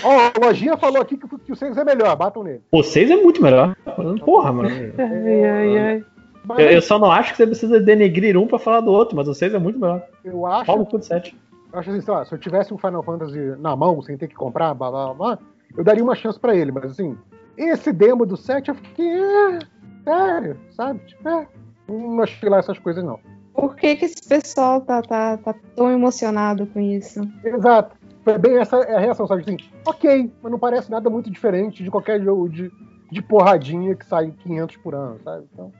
Ó, 0.03 0.31
o 0.39 0.45
Lojinha 0.45 0.77
falou 0.77 1.01
aqui 1.01 1.17
que, 1.17 1.27
que 1.39 1.51
o 1.51 1.55
6 1.55 1.75
é 1.75 1.83
melhor, 1.83 2.15
batam 2.15 2.43
nele. 2.43 2.61
O 2.71 2.81
6 2.81 3.11
é 3.11 3.15
muito 3.17 3.41
melhor. 3.41 3.75
Porra, 4.23 4.53
mano. 4.53 4.69
Ai, 4.69 5.43
ai, 5.45 5.77
ai. 5.77 6.05
Mas 6.43 6.59
Eu, 6.59 6.69
eu 6.71 6.81
só 6.81 6.97
não 6.97 7.11
acho 7.11 7.31
que 7.31 7.37
você 7.37 7.45
precisa 7.45 7.79
denegrir 7.79 8.37
um 8.37 8.47
pra 8.47 8.57
falar 8.59 8.81
do 8.81 8.91
outro, 8.91 9.15
mas 9.15 9.27
o 9.27 9.33
6 9.33 9.53
é 9.53 9.59
muito 9.59 9.79
melhor. 9.79 10.01
eu 10.23 10.45
acho, 10.45 10.65
Pau 10.65 10.77
no 10.77 10.85
cu 10.85 10.97
do 10.97 11.05
7. 11.05 11.37
eu 11.71 11.79
acho 11.79 11.89
assim, 11.91 12.01
sei 12.01 12.13
lá, 12.13 12.25
se 12.25 12.33
eu 12.33 12.39
tivesse 12.39 12.73
um 12.73 12.77
Final 12.77 13.03
Fantasy 13.03 13.39
na 13.59 13.75
mão, 13.75 14.01
sem 14.01 14.17
ter 14.17 14.27
que 14.27 14.35
comprar, 14.35 14.73
blá 14.73 14.89
blá 14.89 15.13
blá, 15.13 15.39
eu 15.77 15.83
daria 15.83 16.03
uma 16.03 16.15
chance 16.15 16.39
pra 16.39 16.55
ele, 16.55 16.71
mas 16.71 16.85
assim, 16.85 17.17
esse 17.57 17.91
demo 17.93 18.25
do 18.25 18.35
7 18.35 18.69
eu 18.69 18.75
fiquei. 18.75 19.05
É, 19.07 19.59
sério, 20.03 20.57
sabe? 20.71 20.99
Tipo, 21.05 21.29
é, 21.29 21.47
não 21.87 22.21
achei 22.21 22.49
lá 22.49 22.57
essas 22.57 22.79
coisas, 22.79 23.03
não. 23.03 23.19
Por 23.53 23.75
que, 23.75 23.95
que 23.97 24.05
esse 24.05 24.27
pessoal 24.27 24.81
tá, 24.81 25.01
tá, 25.01 25.37
tá 25.37 25.53
tão 25.75 25.91
emocionado 25.91 26.65
com 26.67 26.79
isso? 26.79 27.21
Exato. 27.43 27.95
Foi 28.23 28.37
bem 28.37 28.57
essa 28.57 28.77
é 28.77 28.95
a 28.95 28.99
reação, 28.99 29.27
sabe? 29.27 29.41
Assim, 29.41 29.57
ok, 29.85 30.31
mas 30.41 30.51
não 30.51 30.57
parece 30.59 30.89
nada 30.89 31.09
muito 31.09 31.29
diferente 31.29 31.83
de 31.83 31.91
qualquer 31.91 32.21
jogo 32.21 32.47
de, 32.47 32.71
de 33.11 33.21
porradinha 33.21 33.93
que 33.95 34.05
sai 34.05 34.33
500 34.43 34.77
por 34.77 34.95
ano, 34.95 35.19
sabe? 35.23 35.45
Então, 35.53 35.71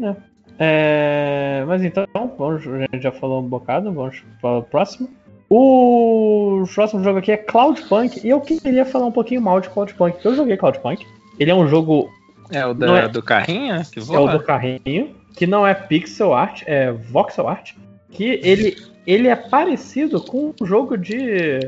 é. 0.00 0.16
É, 0.60 1.64
mas 1.66 1.82
então, 1.84 2.04
vamos, 2.14 2.66
a 2.66 2.78
gente 2.80 3.00
já 3.00 3.12
falou 3.12 3.40
um 3.40 3.48
bocado, 3.48 3.92
vamos 3.92 4.22
para 4.40 4.58
o 4.58 4.62
próximo. 4.62 5.08
O 5.48 6.64
próximo 6.74 7.02
jogo 7.02 7.20
aqui 7.20 7.32
é 7.32 7.36
Cloudpunk, 7.36 8.20
e 8.22 8.28
eu 8.28 8.40
queria 8.40 8.84
falar 8.84 9.06
um 9.06 9.12
pouquinho 9.12 9.40
mal 9.40 9.60
de 9.60 9.70
Cloudpunk, 9.70 10.14
porque 10.14 10.28
eu 10.28 10.34
joguei 10.36 10.56
Cloudpunk. 10.56 11.06
Ele 11.38 11.50
é 11.50 11.54
um 11.54 11.66
jogo 11.68 12.10
É 12.50 12.66
o 12.66 12.74
da, 12.74 12.98
é- 12.98 13.08
do 13.08 13.22
carrinho 13.22 13.82
que 13.90 13.98
é 13.98 14.02
o 14.02 14.04
voa? 14.04 14.32
do 14.32 14.42
carrinho, 14.42 15.14
que 15.34 15.46
não 15.46 15.66
é 15.66 15.72
pixel 15.72 16.34
art, 16.34 16.62
é 16.66 16.90
voxel 16.92 17.48
art, 17.48 17.72
que 18.10 18.40
ele, 18.42 18.76
ele 19.06 19.28
é 19.28 19.36
parecido 19.36 20.20
com 20.20 20.52
um 20.60 20.66
jogo 20.66 20.98
de, 20.98 21.60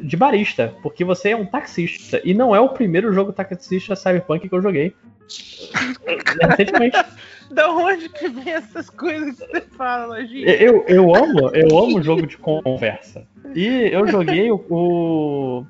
de 0.00 0.16
barista, 0.16 0.74
porque 0.82 1.04
você 1.04 1.30
é 1.30 1.36
um 1.36 1.46
taxista, 1.46 2.20
e 2.24 2.34
não 2.34 2.54
é 2.54 2.60
o 2.60 2.68
primeiro 2.70 3.12
jogo 3.12 3.32
taxista 3.32 3.94
cyberpunk 3.96 4.48
que 4.48 4.54
eu 4.54 4.62
joguei. 4.62 4.94
Recentemente. 6.42 6.96
Da 7.50 7.70
onde 7.70 8.08
que 8.08 8.28
vem 8.28 8.52
essas 8.52 8.90
coisas 8.90 9.38
que 9.38 9.46
você 9.46 9.60
fala, 9.76 10.06
Lojinha? 10.06 10.48
Eu, 10.50 10.84
eu 10.88 11.14
amo, 11.14 11.50
eu 11.54 11.78
amo 11.78 12.02
jogo 12.02 12.26
de 12.26 12.36
conversa. 12.38 13.26
E 13.54 13.88
eu 13.92 14.06
joguei 14.08 14.50
o. 14.50 14.56
o- 14.68 15.66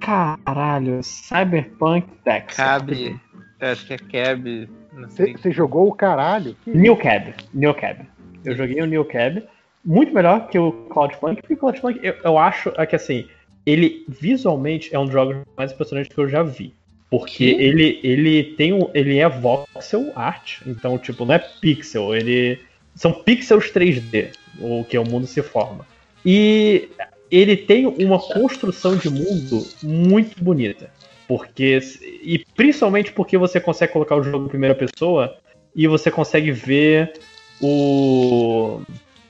Caralho, 0.00 1.02
Cyberpunk. 1.02 2.06
Cabe. 2.54 3.18
eu 3.60 3.68
Acho 3.68 3.86
que 3.86 3.94
é 3.94 3.98
Cab. 3.98 4.68
Você 5.08 5.50
jogou 5.50 5.88
o 5.88 5.92
caralho? 5.94 6.56
Que 6.62 6.70
New 6.70 6.96
Cab. 6.96 7.34
New 7.52 7.74
Cab. 7.74 8.06
Eu 8.44 8.54
joguei 8.54 8.80
o 8.82 8.86
New 8.86 9.04
Cab. 9.04 9.42
Muito 9.84 10.12
melhor 10.12 10.48
que 10.48 10.58
o 10.58 10.72
Cloudpunk, 10.90 11.40
porque 11.40 11.54
o 11.54 11.56
Cloudpunk, 11.56 12.00
eu, 12.02 12.14
eu 12.24 12.38
acho 12.38 12.72
é 12.76 12.84
que 12.86 12.96
assim, 12.96 13.26
ele 13.66 14.04
visualmente 14.08 14.94
é 14.94 14.98
um 14.98 15.04
dos 15.04 15.12
jogos 15.12 15.38
mais 15.56 15.72
impressionantes 15.72 16.14
que 16.14 16.20
eu 16.20 16.28
já 16.28 16.42
vi. 16.42 16.72
Porque 17.10 17.54
Que? 17.54 17.62
ele, 17.62 18.00
ele 18.02 18.44
tem 18.56 18.72
um. 18.72 18.90
Ele 18.94 19.18
é 19.18 19.28
voxel 19.28 20.12
art, 20.14 20.60
então, 20.66 20.96
tipo, 20.98 21.24
não 21.24 21.34
é 21.34 21.38
pixel, 21.38 22.14
ele. 22.14 22.58
São 22.94 23.12
pixels 23.12 23.70
3D, 23.70 24.30
o 24.60 24.84
que 24.84 24.96
o 24.96 25.04
mundo 25.04 25.26
se 25.26 25.42
forma. 25.42 25.86
E 26.24 26.88
ele 27.30 27.56
tem 27.56 27.86
uma 27.86 28.18
construção 28.18 28.96
de 28.96 29.08
mundo 29.10 29.66
muito 29.82 30.42
bonita. 30.42 30.90
Porque. 31.28 31.78
E 32.22 32.44
principalmente 32.56 33.12
porque 33.12 33.36
você 33.36 33.60
consegue 33.60 33.92
colocar 33.92 34.16
o 34.16 34.22
jogo 34.22 34.46
em 34.46 34.48
primeira 34.48 34.74
pessoa 34.74 35.36
e 35.74 35.86
você 35.86 36.10
consegue 36.10 36.50
ver 36.50 37.12
o. 37.60 38.80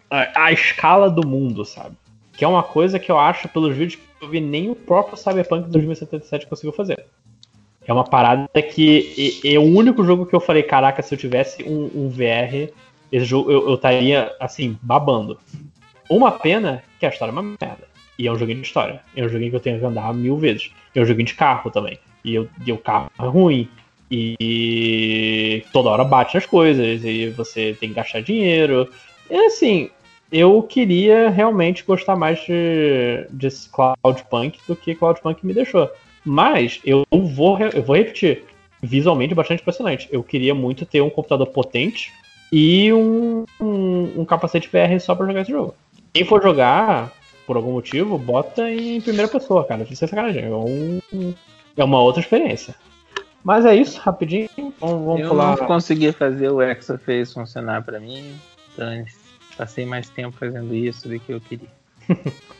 A, 0.08 0.46
a 0.46 0.52
escala 0.52 1.10
do 1.10 1.26
mundo, 1.26 1.64
sabe? 1.64 1.96
Que 2.36 2.44
é 2.44 2.48
uma 2.48 2.62
coisa 2.62 2.98
que 2.98 3.10
eu 3.10 3.18
acho, 3.18 3.48
pelos 3.48 3.74
vídeos 3.74 3.96
que 3.96 4.24
eu 4.24 4.28
vi, 4.28 4.40
nem 4.40 4.70
o 4.70 4.74
próprio 4.74 5.16
Cyberpunk 5.16 5.70
2077 5.70 6.46
conseguiu 6.46 6.72
fazer. 6.72 7.06
É 7.86 7.92
uma 7.92 8.04
parada 8.04 8.48
que 8.62 9.40
é, 9.44 9.54
é 9.54 9.58
o 9.58 9.62
único 9.62 10.04
jogo 10.04 10.26
que 10.26 10.34
eu 10.34 10.40
falei, 10.40 10.62
caraca, 10.62 11.02
se 11.02 11.14
eu 11.14 11.18
tivesse 11.18 11.62
um, 11.62 11.90
um 11.94 12.08
VR, 12.08 12.72
esse 13.10 13.24
jogo 13.24 13.50
eu 13.50 13.74
estaria, 13.74 14.34
assim, 14.40 14.76
babando. 14.82 15.38
Uma 16.08 16.32
pena 16.32 16.82
que 16.98 17.06
a 17.06 17.08
história 17.08 17.30
é 17.30 17.32
uma 17.32 17.42
merda. 17.42 17.86
E 18.18 18.26
é 18.26 18.32
um 18.32 18.38
joguinho 18.38 18.60
de 18.60 18.66
história. 18.66 19.00
É 19.14 19.24
um 19.24 19.28
joguinho 19.28 19.50
que 19.50 19.56
eu 19.56 19.60
tenho 19.60 19.78
que 19.78 19.84
andar 19.84 20.12
mil 20.14 20.36
vezes. 20.36 20.70
É 20.94 21.00
um 21.00 21.04
joguinho 21.04 21.26
de 21.26 21.34
carro 21.34 21.70
também. 21.70 21.98
E, 22.24 22.34
eu, 22.34 22.48
e 22.64 22.72
o 22.72 22.78
carro 22.78 23.10
é 23.18 23.26
ruim. 23.26 23.68
E 24.10 25.64
toda 25.72 25.90
hora 25.90 26.04
bate 26.04 26.34
nas 26.34 26.46
coisas. 26.46 27.04
E 27.04 27.28
você 27.30 27.76
tem 27.78 27.90
que 27.90 27.94
gastar 27.94 28.20
dinheiro. 28.20 28.88
E 29.30 29.36
assim, 29.46 29.90
eu 30.30 30.62
queria 30.62 31.30
realmente 31.30 31.84
gostar 31.84 32.16
mais 32.16 32.40
de, 32.40 33.26
de 33.30 33.48
Cloudpunk 33.70 34.58
do 34.66 34.74
que 34.74 34.94
Cloudpunk 34.94 35.44
me 35.46 35.54
deixou. 35.54 35.90
Mas 36.24 36.80
eu 36.84 37.04
vou, 37.10 37.58
eu 37.60 37.82
vou 37.82 37.96
repetir. 37.96 38.44
Visualmente 38.82 39.34
bastante 39.34 39.60
impressionante. 39.62 40.08
Eu 40.10 40.22
queria 40.22 40.54
muito 40.54 40.84
ter 40.84 41.00
um 41.00 41.10
computador 41.10 41.46
potente 41.46 42.12
e 42.52 42.92
um, 42.92 43.44
um, 43.60 44.20
um 44.20 44.24
capacete 44.24 44.68
VR 44.68 45.00
só 45.00 45.14
pra 45.14 45.26
jogar 45.26 45.42
esse 45.42 45.50
jogo. 45.50 45.74
Quem 46.12 46.24
for 46.24 46.42
jogar, 46.42 47.12
por 47.46 47.56
algum 47.56 47.72
motivo, 47.72 48.18
bota 48.18 48.70
em 48.70 49.00
primeira 49.00 49.28
pessoa, 49.28 49.64
cara. 49.64 49.86
Isso 49.88 50.04
é 50.04 50.08
sacanagem. 50.08 50.44
É, 50.44 50.50
um, 50.50 51.00
é 51.76 51.84
uma 51.84 52.00
outra 52.00 52.20
experiência. 52.20 52.74
Mas 53.42 53.64
é 53.64 53.74
isso, 53.74 54.00
rapidinho. 54.00 54.48
Vamos, 54.80 55.04
vamos 55.06 55.20
eu 55.20 55.28
pular. 55.28 55.56
não 55.56 55.66
consegui 55.66 56.10
fazer 56.12 56.50
o 56.50 56.60
Exoface 56.60 57.32
funcionar 57.32 57.84
pra 57.84 58.00
mim. 58.00 58.34
Então, 58.74 58.92
passei 59.56 59.86
mais 59.86 60.08
tempo 60.08 60.36
fazendo 60.36 60.74
isso 60.74 61.08
do 61.08 61.18
que 61.18 61.32
eu 61.32 61.40
queria. 61.40 61.68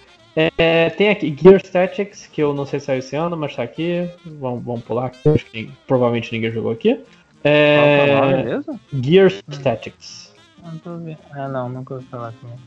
É, 0.58 0.90
tem 0.90 1.08
aqui 1.08 1.34
Gear 1.34 1.58
Statics, 1.64 2.26
que 2.26 2.42
eu 2.42 2.52
não 2.52 2.66
sei 2.66 2.78
se 2.78 2.86
saiu 2.86 2.98
esse 2.98 3.16
ano, 3.16 3.38
mas 3.38 3.56
tá 3.56 3.62
aqui. 3.62 4.06
Vamos, 4.22 4.62
vamos 4.62 4.82
pular, 4.82 5.10
eu 5.24 5.32
acho 5.32 5.46
que 5.46 5.72
provavelmente 5.86 6.30
ninguém 6.30 6.52
jogou 6.52 6.72
aqui. 6.72 7.00
É, 7.42 8.06
Qual 8.10 8.28
que 8.28 8.34
é 8.34 8.42
mesmo? 8.44 8.80
Gear 9.02 9.32
Statics. 9.50 10.34
Não 10.62 10.76
tô 10.76 10.98
vendo. 10.98 11.16
Ah, 11.30 11.48
não, 11.48 11.70
nunca 11.70 11.94
ouvi 11.94 12.06
falar 12.06 12.34
também. 12.34 12.58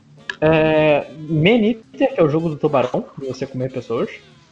É, 0.42 1.12
Man 1.30 1.64
Eater, 1.64 2.16
que 2.16 2.20
é 2.20 2.24
o 2.24 2.30
jogo 2.30 2.50
do 2.50 2.56
tubarão, 2.56 3.06
de 3.20 3.28
você 3.28 3.46
comer 3.46 3.72
pessoas. 3.72 4.10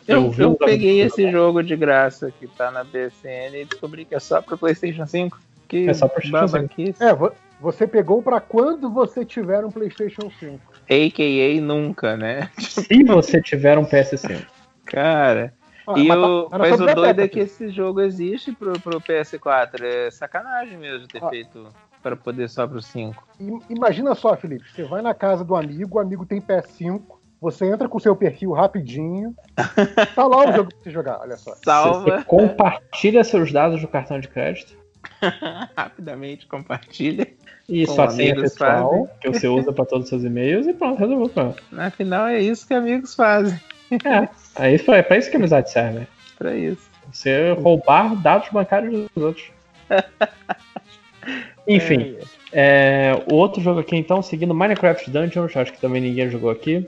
Eu, 0.07 0.33
eu 0.37 0.51
um 0.51 0.55
peguei 0.55 1.01
esse 1.01 1.31
jogo 1.31 1.63
de 1.63 1.75
graça 1.75 2.31
que 2.39 2.47
tá 2.47 2.69
na 2.69 2.85
PSN 2.85 3.55
e 3.55 3.65
descobri 3.65 4.05
que 4.05 4.13
é 4.13 4.19
só 4.19 4.41
pro 4.41 4.57
PlayStation 4.57 5.07
5. 5.07 5.39
Que 5.67 5.89
É 5.89 5.93
só 5.93 6.07
pro 6.07 6.21
PlayStation 6.21 6.47
5. 6.47 6.59
babaquice. 6.59 7.03
É, 7.03 7.13
você 7.59 7.87
pegou 7.87 8.21
pra 8.21 8.39
quando 8.39 8.89
você 8.89 9.25
tiver 9.25 9.63
um 9.65 9.71
PlayStation 9.71 10.29
5. 10.39 10.59
AKA 10.83 11.61
nunca, 11.61 12.15
né? 12.17 12.49
Se 12.59 13.03
você 13.03 13.41
tiver 13.41 13.77
um 13.77 13.85
PS5. 13.85 14.45
Cara. 14.85 15.53
Ah, 15.87 15.93
e 15.97 16.07
mas 16.07 16.19
tá- 16.19 16.27
o, 16.27 16.49
mas 16.51 16.69
só 16.77 16.83
o 16.83 16.85
beta, 16.85 16.95
doido 16.95 17.19
é 17.19 17.23
filho. 17.23 17.29
que 17.29 17.39
esse 17.39 17.69
jogo 17.69 18.01
existe 18.01 18.51
pro, 18.51 18.73
pro 18.79 18.99
PS4. 19.01 19.81
É 19.83 20.11
sacanagem 20.11 20.77
mesmo 20.77 21.07
ter 21.07 21.23
Ah. 21.23 21.29
feito 21.29 21.67
para 22.03 22.15
poder 22.15 22.49
só 22.49 22.67
pro 22.67 22.81
5. 22.81 23.25
I- 23.39 23.59
Imagina 23.73 24.13
só, 24.13 24.35
Felipe, 24.35 24.65
você 24.69 24.83
vai 24.83 25.01
na 25.01 25.13
casa 25.13 25.43
do 25.45 25.55
amigo, 25.55 25.97
o 25.97 25.99
amigo 26.01 26.25
tem 26.25 26.41
PS5, 26.41 27.01
você 27.39 27.65
entra 27.71 27.87
com 27.87 27.97
o 27.97 28.01
seu 28.01 28.15
perfil 28.15 28.51
rapidinho, 28.51 29.33
tá 30.15 30.25
lá 30.27 30.49
o 30.49 30.53
jogo 30.53 30.69
pra 30.69 30.83
você 30.83 30.89
jogar, 30.91 31.19
olha 31.21 31.37
só. 31.37 31.55
Salva 31.63 32.17
Você 32.17 32.23
compartilha 32.25 33.23
seus 33.23 33.51
dados 33.51 33.79
do 33.81 33.87
cartão 33.87 34.19
de 34.19 34.27
crédito 34.27 34.75
rapidamente, 35.75 36.45
compartilha. 36.45 37.27
e 37.67 37.85
Com 37.85 37.93
sua 37.93 38.09
senha 38.09 38.35
pessoal, 38.35 38.91
fazem. 38.91 39.09
que 39.21 39.29
você 39.29 39.47
usa 39.47 39.73
para 39.73 39.85
todos 39.85 40.05
os 40.05 40.09
seus 40.09 40.23
e-mails, 40.23 40.67
e 40.67 40.73
pronto, 40.73 40.99
resolveu 40.99 41.25
o 41.25 41.29
problema. 41.29 41.57
Afinal, 41.77 42.27
é 42.27 42.39
isso 42.39 42.67
que 42.67 42.73
amigos 42.73 43.15
fazem. 43.15 43.59
É, 43.91 44.65
é, 44.67 44.75
isso, 44.75 44.91
é 44.91 45.01
pra 45.01 45.17
isso 45.17 45.29
que 45.29 45.37
a 45.37 45.39
amizade 45.39 45.71
serve. 45.71 46.07
Pra 46.37 46.55
isso. 46.55 46.89
Você 47.11 47.53
roubar 47.53 48.15
dados 48.15 48.49
bancários 48.49 49.09
dos 49.15 49.23
outros. 49.23 49.51
Enfim, 51.67 52.17
é, 52.51 53.11
o 53.29 53.35
outro 53.35 53.61
jogo 53.61 53.79
aqui 53.79 53.95
então, 53.95 54.21
seguindo 54.21 54.53
Minecraft 54.53 55.09
Dungeons, 55.09 55.55
acho 55.55 55.73
que 55.73 55.81
também 55.81 56.01
ninguém 56.01 56.29
jogou 56.29 56.49
aqui. 56.49 56.87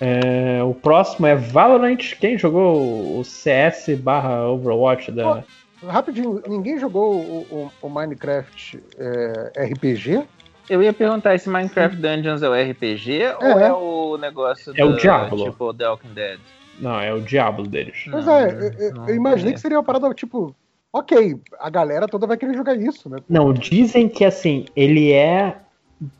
É, 0.00 0.62
o 0.62 0.74
próximo 0.74 1.26
é 1.26 1.34
Valorant. 1.34 2.14
Quem 2.20 2.38
jogou 2.38 3.18
o 3.18 3.24
CS 3.24 3.98
barra 3.98 4.46
Overwatch 4.48 5.10
da. 5.10 5.42
Rapidinho, 5.86 6.42
ninguém 6.48 6.78
jogou 6.78 7.14
o, 7.14 7.38
o- 7.50 7.86
o 7.86 7.88
Minecraft 7.88 8.82
é, 8.98 9.64
RPG? 9.66 10.24
Eu 10.68 10.82
ia 10.82 10.92
perguntar, 10.92 11.34
esse 11.34 11.48
Minecraft 11.48 11.96
Dungeons 11.96 12.42
é 12.42 12.48
o 12.48 12.52
RPG 12.54 13.20
ou 13.40 13.58
é 13.60 13.72
o 13.72 14.18
negócio 14.18 14.72
É 14.76 14.84
o 14.84 14.90
do, 14.90 14.96
Diablo. 14.96 15.44
tipo 15.50 15.72
The 15.72 15.88
Walking 15.88 16.12
Dead? 16.14 16.40
Não, 16.78 17.00
é 17.00 17.12
o 17.12 17.20
Diablo 17.20 17.66
deles. 17.66 18.06
Pois 18.10 18.26
Não, 18.26 18.32
é, 18.34 18.50
eu- 18.50 18.92
eu, 19.08 19.14
imaginei 19.14 19.52
que 19.54 19.60
seria 19.60 19.78
uma 19.78 19.84
parada 19.84 20.12
tipo, 20.14 20.54
ok, 20.92 21.40
a 21.58 21.70
galera 21.70 22.06
toda 22.06 22.26
vai 22.26 22.36
querer 22.36 22.54
jogar 22.54 22.76
isso, 22.76 23.08
né? 23.08 23.18
Não, 23.28 23.52
dizem 23.52 24.08
que 24.08 24.24
assim, 24.24 24.66
ele 24.76 25.12
é 25.12 25.56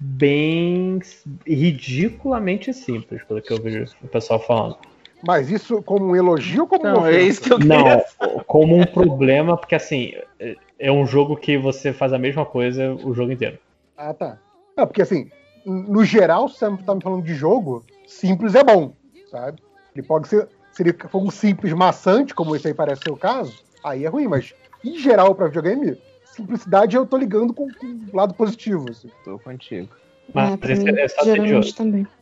bem 0.00 0.98
ridiculamente 1.46 2.72
simples, 2.72 3.22
pelo 3.24 3.40
que 3.42 3.52
eu 3.52 3.60
vejo 3.60 3.92
o 4.02 4.08
pessoal 4.08 4.40
falando. 4.40 4.76
Mas 5.22 5.50
isso 5.50 5.82
como 5.82 6.06
um 6.06 6.16
elogio 6.16 6.62
ou 6.62 6.68
como 6.68 6.84
Não, 6.84 6.98
uma 6.98 7.08
é 7.08 7.12
ofensa? 7.12 7.26
isso 7.28 7.40
que 7.42 7.52
eu 7.52 7.58
Não, 7.58 7.84
queria. 7.84 8.04
como 8.46 8.76
um 8.76 8.86
problema, 8.86 9.56
porque 9.56 9.74
assim, 9.74 10.12
é- 10.38 10.56
é 10.78 10.92
um 10.92 11.06
jogo 11.06 11.36
que 11.36 11.58
você 11.58 11.92
faz 11.92 12.12
a 12.12 12.18
mesma 12.18 12.46
coisa 12.46 12.94
o 12.94 13.12
jogo 13.12 13.32
inteiro. 13.32 13.58
Ah, 13.96 14.14
tá. 14.14 14.38
Não, 14.76 14.86
porque 14.86 15.02
assim, 15.02 15.30
no 15.64 16.04
geral, 16.04 16.48
se 16.48 16.58
você 16.60 16.82
tá 16.84 16.94
me 16.94 17.02
falando 17.02 17.24
de 17.24 17.34
jogo, 17.34 17.84
simples 18.06 18.54
é 18.54 18.62
bom, 18.62 18.92
sabe? 19.26 19.58
Ele 19.94 20.06
pode 20.06 20.28
ser, 20.28 20.48
se 20.70 20.82
ele 20.82 20.92
for 20.92 21.20
um 21.20 21.30
simples 21.30 21.72
maçante, 21.72 22.34
como 22.34 22.54
esse 22.54 22.68
aí 22.68 22.74
parece 22.74 23.02
ser 23.02 23.10
o 23.10 23.16
caso, 23.16 23.58
aí 23.82 24.04
é 24.04 24.08
ruim, 24.08 24.28
mas 24.28 24.54
em 24.84 24.96
geral 24.98 25.34
pra 25.34 25.48
videogame, 25.48 25.96
simplicidade 26.24 26.94
eu 26.96 27.04
tô 27.04 27.16
ligando 27.16 27.52
com, 27.52 27.72
com 27.72 27.86
o 28.12 28.16
lado 28.16 28.34
positivo, 28.34 28.90
assim. 28.90 29.10
Tô 29.24 29.38
contigo. 29.40 29.88
Mas 30.32 30.52
É, 30.52 30.76
mim, 30.76 30.84
que 30.84 31.00
é 31.00 31.08
só 31.08 31.24
geralmente 31.24 31.50
tedioso. 31.50 31.74
também. 31.76 32.06
É, 32.06 32.17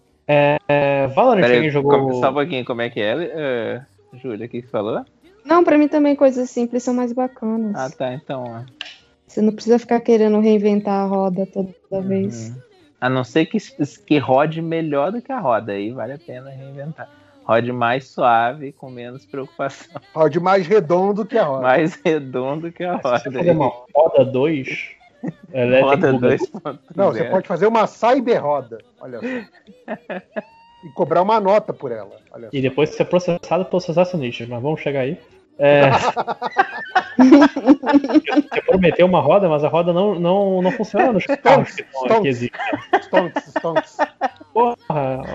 Valorant, 1.15 1.41
Peraí, 1.43 1.57
alguém 1.57 1.71
jogou. 1.71 1.91
como- 1.93 2.15
só 2.21 2.31
um 2.31 2.35
pouquinho, 2.35 2.65
como 2.65 2.83
é 2.83 2.91
que 2.91 3.01
é, 3.01 3.15
é 3.35 3.83
Júlia, 4.19 4.47
o 4.47 4.49
que 4.49 4.63
que 4.63 4.69
falou? 4.69 5.05
Não, 5.45 5.63
pra 5.63 5.79
mim 5.79 5.87
também 5.89 6.17
coisas 6.17 6.51
simples 6.51 6.83
são 6.83 6.93
mais 6.95 7.13
bacanas. 7.13 7.75
Ah, 7.77 7.89
tá, 7.91 8.13
então. 8.13 8.65
Você 9.27 9.41
não 9.41 9.53
precisa 9.53 9.79
ficar 9.79 10.01
querendo 10.01 10.41
reinventar 10.41 11.05
a 11.05 11.07
roda 11.07 11.47
toda 11.47 11.73
vez. 12.01 12.49
Uhum. 12.49 12.57
A 13.01 13.09
não 13.09 13.23
ser 13.23 13.47
que, 13.47 13.59
que 14.07 14.19
rode 14.19 14.61
melhor 14.63 15.13
do 15.13 15.21
que 15.23 15.31
a 15.31 15.39
roda, 15.39 15.73
aí 15.73 15.91
vale 15.93 16.15
a 16.15 16.19
pena 16.19 16.51
reinventar. 16.51 17.09
Rode 17.45 17.71
mais 17.71 18.09
suave, 18.09 18.73
com 18.73 18.91
menos 18.91 19.25
preocupação. 19.25 20.01
Rode 20.13 20.41
mais 20.41 20.67
redondo 20.67 21.25
que 21.25 21.39
a 21.39 21.45
roda. 21.45 21.63
Mais 21.63 22.01
redondo 22.05 22.73
que 22.73 22.83
a 22.83 22.97
Se 22.97 23.03
você 23.03 23.09
roda. 23.29 23.31
fazer 23.39 23.51
uma 23.53 23.73
roda 23.95 24.25
2, 24.25 24.67
elétrica 24.67 24.97
Roda 25.83 26.13
buga- 26.13 26.37
2.0. 26.37 26.79
Não, 26.95 27.13
você 27.13 27.25
pode 27.25 27.49
fazer 27.49 27.67
uma 27.67 27.87
cyber 27.87 28.43
roda, 28.43 28.79
olha 29.01 29.19
só. 29.21 29.27
e 30.85 30.89
cobrar 30.95 31.23
uma 31.23 31.41
nota 31.41 31.73
por 31.73 31.91
ela, 31.93 32.17
olha 32.33 32.45
só. 32.51 32.57
e 32.57 32.61
depois 32.61 32.91
ser 32.91 33.05
processado 33.07 33.65
pelos 33.65 33.99
acionistas, 33.99 34.47
mas 34.49 34.63
vamos 34.63 34.81
chegar 34.81 35.01
aí. 35.01 35.19
É... 35.59 35.85
Você 37.17 38.61
prometeu 38.63 39.07
uma 39.07 39.21
roda, 39.21 39.49
mas 39.49 39.65
a 39.65 39.69
roda 39.69 39.93
não, 39.93 40.15
não, 40.19 40.61
não 40.63 40.71
funciona 40.73 41.13
nos 41.13 41.25
carros 41.27 41.75
que, 41.75 41.83
estão- 41.83 41.95
que 41.95 42.09
Stonks. 42.15 42.27
existem. 42.27 42.61
Stonks, 43.03 43.45
stonks. 43.57 43.97
Porra, 44.53 44.77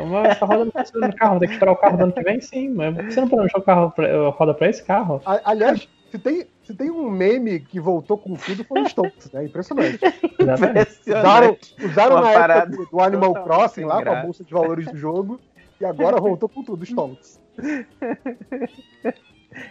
mas 0.10 0.30
essa 0.32 0.46
roda 0.46 0.66
não 0.66 0.72
funciona 0.72 1.08
no 1.08 1.16
carro, 1.16 1.40
tem 1.40 1.48
que 1.48 1.56
esperar 1.56 1.72
o 1.72 1.76
carro 1.76 1.98
do 1.98 2.04
ano 2.04 2.14
que 2.14 2.22
vem, 2.22 2.40
sim, 2.42 2.70
mas 2.70 2.94
você 2.96 3.22
não 3.22 3.28
planejou 3.30 3.60
o 3.60 3.64
carro 3.64 3.92
pra, 3.92 4.08
a 4.08 4.30
roda 4.30 4.54
pra 4.54 4.70
esse 4.70 4.84
carro? 4.84 5.22
A- 5.26 5.42
Aliás, 5.44 5.88
se 6.12 6.20
tem, 6.20 6.46
se 6.72 6.78
tem 6.78 6.90
um 6.90 7.10
meme 7.10 7.60
que 7.60 7.80
voltou 7.80 8.18
com 8.18 8.36
tudo, 8.36 8.64
foi 8.64 8.82
o 8.82 8.88
Stonks, 8.88 9.32
né? 9.32 9.46
Impressionante. 9.46 10.00
Exatamente. 10.40 11.02
Usaram, 11.06 11.58
usaram 11.84 12.16
Uma 12.16 12.22
na 12.22 12.30
época 12.30 12.40
parada 12.40 12.78
do, 12.78 12.86
do 12.86 13.02
Animal 13.02 13.34
Crossing 13.44 13.84
lá, 13.84 14.04
com 14.04 14.12
a 14.12 14.22
bolsa 14.22 14.44
de 14.44 14.54
valores 14.54 14.86
do 14.86 14.98
jogo, 14.98 15.40
e 15.80 15.86
agora 15.86 16.20
voltou 16.20 16.48
com 16.48 16.64
tudo, 16.64 16.86
Stonks. 16.86 17.40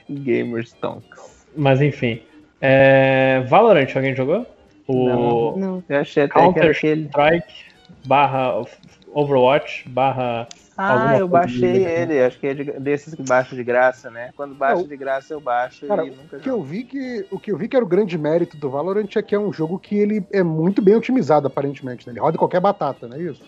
Gamer 0.08 0.64
Stonks. 0.64 1.46
Mas 1.56 1.80
enfim. 1.80 2.22
É... 2.60 3.42
Valorant, 3.48 3.88
alguém 3.96 4.14
jogou? 4.14 4.46
O 4.86 5.56
Não. 5.56 5.82
Eu 5.88 6.00
achei 6.00 6.24
até 6.24 6.32
que 6.32 6.38
era 6.38 6.52
Counter 6.52 6.70
aquele. 6.70 7.06
Strike 7.06 7.70
barra 8.06 8.62
Overwatch 9.12 9.88
barra. 9.88 10.46
Ah, 10.82 11.18
eu 11.18 11.28
baixei 11.28 11.84
ele. 11.84 12.20
Acho 12.22 12.38
que 12.38 12.46
é 12.46 12.54
de- 12.54 12.80
desses 12.80 13.14
que 13.14 13.22
baixo 13.22 13.54
de 13.54 13.62
graça, 13.62 14.10
né? 14.10 14.30
Quando 14.36 14.54
baixo 14.54 14.82
Não. 14.82 14.88
de 14.88 14.96
graça, 14.96 15.34
eu 15.34 15.40
baixo 15.40 15.86
Cara, 15.86 16.06
e 16.06 16.10
nunca 16.10 16.36
O 16.36 16.40
que 16.40 16.48
eu 16.50 16.62
vi 16.62 16.84
que 16.84 17.26
o 17.30 17.38
que 17.38 17.52
eu 17.52 17.56
vi 17.56 17.68
que 17.68 17.76
era 17.76 17.84
o 17.84 17.88
grande 17.88 18.16
mérito 18.16 18.56
do 18.56 18.70
Valorant 18.70 19.08
é 19.16 19.22
que 19.22 19.34
é 19.34 19.38
um 19.38 19.52
jogo 19.52 19.78
que 19.78 19.96
ele 19.96 20.24
é 20.32 20.42
muito 20.42 20.80
bem 20.80 20.94
otimizado 20.94 21.46
aparentemente, 21.46 22.06
né? 22.06 22.12
Ele 22.12 22.20
roda 22.20 22.38
qualquer 22.38 22.60
batata, 22.60 23.06
não 23.06 23.16
é 23.16 23.20
isso? 23.20 23.42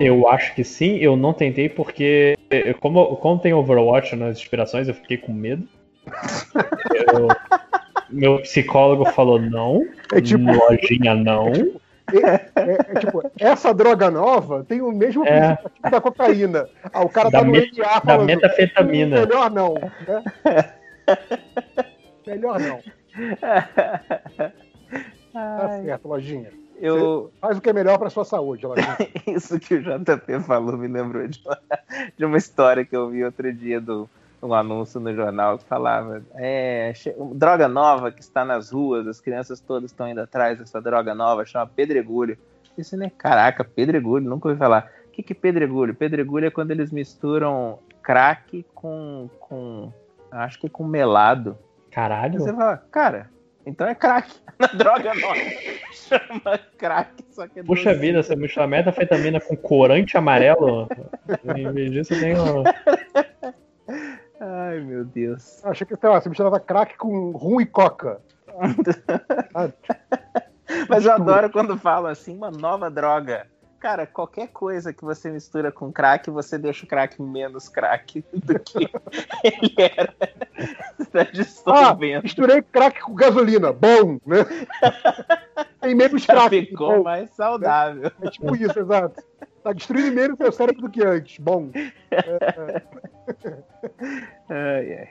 Eu 0.00 0.28
acho 0.28 0.54
que 0.54 0.64
sim, 0.64 0.96
eu 0.96 1.14
não 1.16 1.32
tentei 1.32 1.68
porque, 1.68 2.34
eu- 2.50 2.74
como, 2.76 3.16
como 3.16 3.38
tem 3.40 3.52
Overwatch 3.52 4.16
nas 4.16 4.38
inspirações, 4.38 4.88
eu 4.88 4.94
fiquei 4.94 5.16
com 5.18 5.32
medo. 5.32 5.66
Eu- 6.94 7.28
meu 8.10 8.38
psicólogo 8.42 9.04
falou 9.06 9.40
não, 9.40 9.86
É 10.12 10.20
tipo- 10.20 10.44
lojinha 10.44 11.14
não. 11.14 11.48
É, 11.48 11.66
é 12.12 12.98
tipo, 13.00 13.22
essa 13.38 13.72
droga 13.72 14.10
nova 14.10 14.64
tem 14.64 14.80
o 14.82 14.92
mesmo 14.92 15.26
É. 15.26 15.56
princípio 15.56 15.66
ativo 15.66 15.90
da 15.90 16.00
cocaína. 16.00 16.68
Ah, 16.92 17.02
o 17.02 17.08
cara 17.08 17.30
Da 17.30 17.38
tá 17.40 17.44
no 17.44 17.52
me- 17.52 17.70
NA 17.76 17.84
Da 17.84 18.00
falando, 18.00 18.26
metafetamina. 18.26 19.20
melhor 19.20 19.50
não, 19.50 19.74
né? 19.74 20.72
melhor 22.26 22.60
não. 22.60 22.80
Tá 25.32 25.80
certo, 25.84 26.08
lojinha. 26.08 26.50
Eu, 26.80 27.32
Faz 27.40 27.56
o 27.56 27.60
que 27.60 27.70
é 27.70 27.72
melhor 27.72 27.98
pra 27.98 28.10
sua 28.10 28.24
saúde, 28.24 28.66
lojinha. 28.66 28.96
Isso 29.26 29.58
que 29.58 29.74
o 29.76 29.82
JP 29.82 30.40
falou 30.46 30.76
me 30.76 30.88
lembrou 30.88 31.26
de 31.26 31.40
uma, 31.44 31.58
de 32.18 32.24
uma 32.24 32.36
história 32.38 32.84
que 32.84 32.96
eu 32.96 33.08
vi 33.10 33.24
outro 33.24 33.52
dia 33.52 33.80
do 33.80 34.08
um 34.44 34.54
anúncio 34.54 35.00
no 35.00 35.14
jornal 35.14 35.58
que 35.58 35.64
falava 35.64 36.22
é, 36.34 36.92
droga 37.34 37.66
nova 37.66 38.12
que 38.12 38.20
está 38.20 38.44
nas 38.44 38.70
ruas, 38.70 39.06
as 39.06 39.20
crianças 39.20 39.60
todas 39.60 39.90
estão 39.90 40.08
indo 40.08 40.20
atrás 40.20 40.58
dessa 40.58 40.80
droga 40.80 41.14
nova, 41.14 41.44
chama 41.44 41.66
pedregulho. 41.66 42.36
Isso 42.76 42.96
né? 42.96 43.10
Caraca, 43.16 43.64
pedregulho, 43.64 44.28
nunca 44.28 44.48
ouvi 44.48 44.58
falar. 44.58 44.90
O 45.06 45.10
que, 45.10 45.22
que 45.22 45.32
é 45.32 45.36
pedregulho? 45.36 45.94
Pedregulho 45.94 46.46
é 46.46 46.50
quando 46.50 46.72
eles 46.72 46.90
misturam 46.90 47.78
crack 48.02 48.64
com, 48.74 49.30
com 49.38 49.92
acho 50.30 50.60
que 50.60 50.68
com 50.68 50.84
melado. 50.84 51.56
Caralho. 51.90 52.34
Aí 52.34 52.38
você 52.40 52.52
fala, 52.52 52.76
cara, 52.90 53.30
então 53.64 53.86
é 53.86 53.94
crack. 53.94 54.30
Na 54.58 54.66
droga 54.66 55.14
nova. 55.14 55.34
Chama 55.92 56.58
crack, 56.76 57.24
só 57.30 57.46
que 57.46 57.60
é 57.60 57.62
Puxa 57.62 57.90
doce. 57.90 58.00
vida, 58.00 58.22
você 58.22 58.36
mistura 58.36 58.66
metafetamina 58.66 59.40
com 59.40 59.56
corante 59.56 60.16
amarelo. 60.16 60.88
em 61.56 61.72
vez 61.72 61.92
disso, 61.92 62.20
tem 62.20 62.34
um... 62.34 62.64
Ai, 64.46 64.80
meu 64.80 65.04
Deus. 65.04 65.62
Eu 65.64 65.70
achei 65.70 65.86
que, 65.86 65.96
sei 65.96 66.08
lá, 66.08 66.20
você 66.20 66.28
misturava 66.28 66.60
crack 66.60 66.96
com 66.98 67.30
rum 67.30 67.60
e 67.60 67.66
coca. 67.66 68.20
Ah, 69.54 69.68
Mas 70.88 71.04
eu 71.04 71.12
adoro 71.12 71.50
quando 71.50 71.76
falam 71.78 72.10
assim, 72.10 72.36
uma 72.36 72.50
nova 72.50 72.90
droga. 72.90 73.46
Cara, 73.80 74.06
qualquer 74.06 74.48
coisa 74.48 74.92
que 74.92 75.04
você 75.04 75.30
mistura 75.30 75.70
com 75.70 75.92
crack, 75.92 76.30
você 76.30 76.56
deixa 76.56 76.84
o 76.84 76.88
crack 76.88 77.20
menos 77.20 77.68
crack 77.68 78.24
do 78.32 78.58
que 78.58 78.88
ele 79.44 79.74
era. 79.78 80.14
Você 80.98 81.62
tá 81.64 81.90
Ah, 81.90 81.94
misturei 82.22 82.62
crack 82.62 83.00
com 83.02 83.14
gasolina. 83.14 83.72
Bom, 83.72 84.18
né? 84.26 84.38
Tem 85.80 85.94
menos 85.94 86.22
Já 86.22 86.34
crack. 86.34 86.66
ficou 86.66 86.96
bom. 86.98 87.02
mais 87.02 87.30
saudável. 87.30 88.10
É 88.22 88.30
tipo 88.30 88.56
isso, 88.56 88.78
exato. 88.78 89.22
Tá 89.64 89.72
destruindo 89.72 90.12
menos 90.12 90.36
seu 90.36 90.52
cérebro 90.52 90.82
do 90.82 90.90
que 90.90 91.02
antes. 91.02 91.38
Bom. 91.38 91.70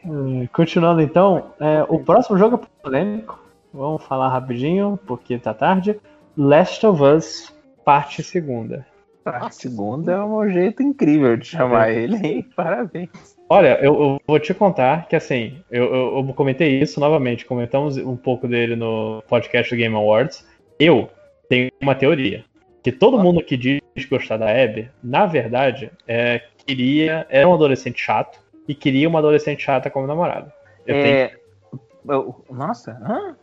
Hum, 0.05 0.47
Continuando 0.53 1.01
então, 1.01 1.51
é, 1.59 1.83
o 1.89 1.97
próximo 1.99 2.37
jogo 2.37 2.61
é 2.61 2.83
polêmico. 2.83 3.43
Vamos 3.73 4.03
falar 4.03 4.29
rapidinho, 4.29 4.99
porque 5.07 5.39
tá 5.39 5.53
tarde. 5.53 5.99
Last 6.37 6.85
of 6.85 7.01
Us, 7.01 7.53
parte 7.83 8.21
segunda. 8.21 8.85
A 9.25 9.49
segunda 9.49 10.11
é 10.11 10.23
um 10.23 10.47
jeito 10.47 10.83
incrível 10.83 11.35
de 11.35 11.47
chamar 11.47 11.91
ele, 11.91 12.15
hein? 12.17 12.49
Parabéns. 12.55 13.09
Olha, 13.49 13.79
eu, 13.81 13.99
eu 13.99 14.21
vou 14.27 14.39
te 14.39 14.53
contar 14.53 15.07
que 15.07 15.15
assim, 15.15 15.63
eu, 15.71 15.85
eu, 15.85 16.17
eu 16.17 16.33
comentei 16.35 16.79
isso 16.79 16.99
novamente, 16.99 17.45
comentamos 17.45 17.97
um 17.97 18.15
pouco 18.15 18.47
dele 18.47 18.75
no 18.75 19.23
podcast 19.27 19.73
do 19.73 19.77
Game 19.77 19.95
Awards. 19.95 20.47
Eu 20.79 21.09
tenho 21.49 21.71
uma 21.81 21.95
teoria. 21.95 22.45
Que 22.83 22.91
todo 22.91 23.17
mundo 23.17 23.41
que 23.43 23.55
diz 23.55 23.79
gostar 24.09 24.37
da 24.37 24.49
Abby, 24.51 24.91
na 25.01 25.25
verdade, 25.25 25.89
é, 26.07 26.41
queria. 26.65 27.25
Era 27.29 27.47
um 27.47 27.53
adolescente 27.53 27.99
chato 28.01 28.39
e 28.67 28.75
queria 28.75 29.07
uma 29.07 29.19
adolescente 29.19 29.63
chata 29.63 29.89
como 29.89 30.05
namorada. 30.05 30.53
Eu 30.85 31.01
tenho 31.01 31.15
É, 31.15 31.31
eu- 32.09 32.43
Nossa, 32.49 32.91
hã? 33.01 33.35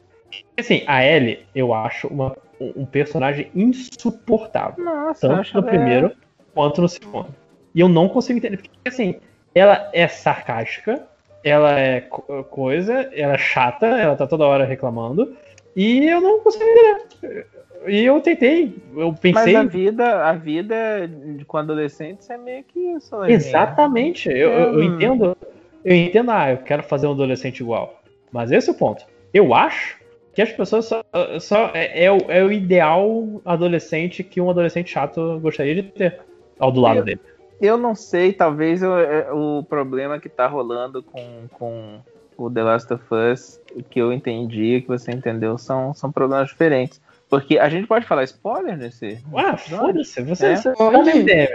Assim, 0.58 0.84
a 0.86 1.04
Ellie, 1.04 1.46
eu 1.54 1.72
acho 1.74 2.06
uma- 2.08 2.36
um 2.60 2.84
personagem 2.84 3.50
insuportável. 3.54 4.84
Nossa, 4.84 5.26
Tanto 5.26 5.54
no 5.54 5.62
primeiro 5.62 6.12
quanto 6.54 6.82
no 6.82 6.88
segundo. 6.88 7.34
E 7.74 7.80
eu 7.80 7.88
não 7.88 8.08
consigo 8.08 8.38
entender. 8.38 8.58
Porque, 8.58 8.70
assim, 8.86 9.16
ela 9.54 9.88
é 9.92 10.06
sarcástica, 10.06 11.06
ela 11.42 11.78
é 11.80 12.02
co- 12.02 12.44
coisa, 12.44 13.08
ela 13.14 13.34
é 13.34 13.38
chata, 13.38 13.86
ela 13.86 14.14
tá 14.16 14.26
toda 14.26 14.46
hora 14.46 14.64
reclamando. 14.64 15.34
E 15.74 16.06
eu 16.06 16.20
não 16.20 16.40
consigo 16.40 16.64
entender. 16.64 17.46
E 17.86 18.04
eu 18.04 18.20
tentei, 18.20 18.74
eu 18.94 19.12
pensei. 19.14 19.54
Mas 19.54 19.56
a 19.56 19.62
vida, 19.64 20.24
a 20.26 20.32
vida 20.34 21.08
de 21.08 21.44
com 21.44 21.56
adolescentes 21.56 22.28
é 22.28 22.36
meio 22.36 22.62
que 22.64 22.78
isso. 22.78 23.14
Lojinha. 23.16 23.36
Exatamente. 23.36 24.28
Eu, 24.28 24.50
eu- 24.50 24.72
eu 24.74 24.78
Hum. 24.80 24.82
entendo. 24.94 25.36
Eu 25.84 25.96
entendo, 25.96 26.30
ah, 26.30 26.50
eu 26.50 26.58
quero 26.58 26.82
fazer 26.82 27.06
um 27.06 27.12
adolescente 27.12 27.60
igual. 27.60 28.02
Mas 28.30 28.52
esse 28.52 28.68
é 28.68 28.72
o 28.72 28.76
ponto. 28.76 29.04
Eu 29.32 29.54
acho 29.54 29.98
que 30.34 30.42
as 30.42 30.52
pessoas 30.52 30.84
só. 30.84 31.02
só 31.40 31.70
é, 31.72 32.04
é 32.04 32.12
o, 32.12 32.18
é 32.28 32.44
o 32.44 32.52
ideal 32.52 33.40
adolescente 33.44 34.22
que 34.22 34.40
um 34.40 34.50
adolescente 34.50 34.90
chato 34.90 35.38
gostaria 35.40 35.74
de 35.74 35.82
ter 35.84 36.20
ao 36.58 36.70
do 36.70 36.80
lado 36.80 36.98
Eu- 36.98 37.04
dele. 37.04 37.20
Eu 37.60 37.76
não 37.76 37.94
sei, 37.94 38.32
talvez 38.32 38.82
eu- 38.82 38.98
é, 38.98 39.30
o 39.32 39.62
problema 39.68 40.18
que 40.18 40.28
tá 40.30 40.46
rolando 40.46 41.02
com, 41.02 41.46
com 41.52 41.98
o 42.36 42.50
The 42.50 42.62
Last 42.62 42.92
of 42.94 43.04
Us, 43.10 43.60
o 43.74 43.82
que 43.82 44.00
eu 44.00 44.12
entendi, 44.12 44.80
que 44.80 44.88
você 44.88 45.10
entendeu, 45.12 45.58
são, 45.58 45.92
são 45.92 46.10
problemas 46.10 46.48
diferentes. 46.48 47.00
Porque 47.30 47.60
a 47.60 47.68
gente 47.68 47.86
pode 47.86 48.04
falar 48.06 48.24
spoiler 48.24 48.76
nesse. 48.76 49.22
Ah, 49.36 49.56
foda-se, 49.56 50.20
você, 50.20 50.46
É? 50.46 50.56
você 50.56 50.74
tá 50.74 50.90
me 50.90 50.98
entendendo. 50.98 51.48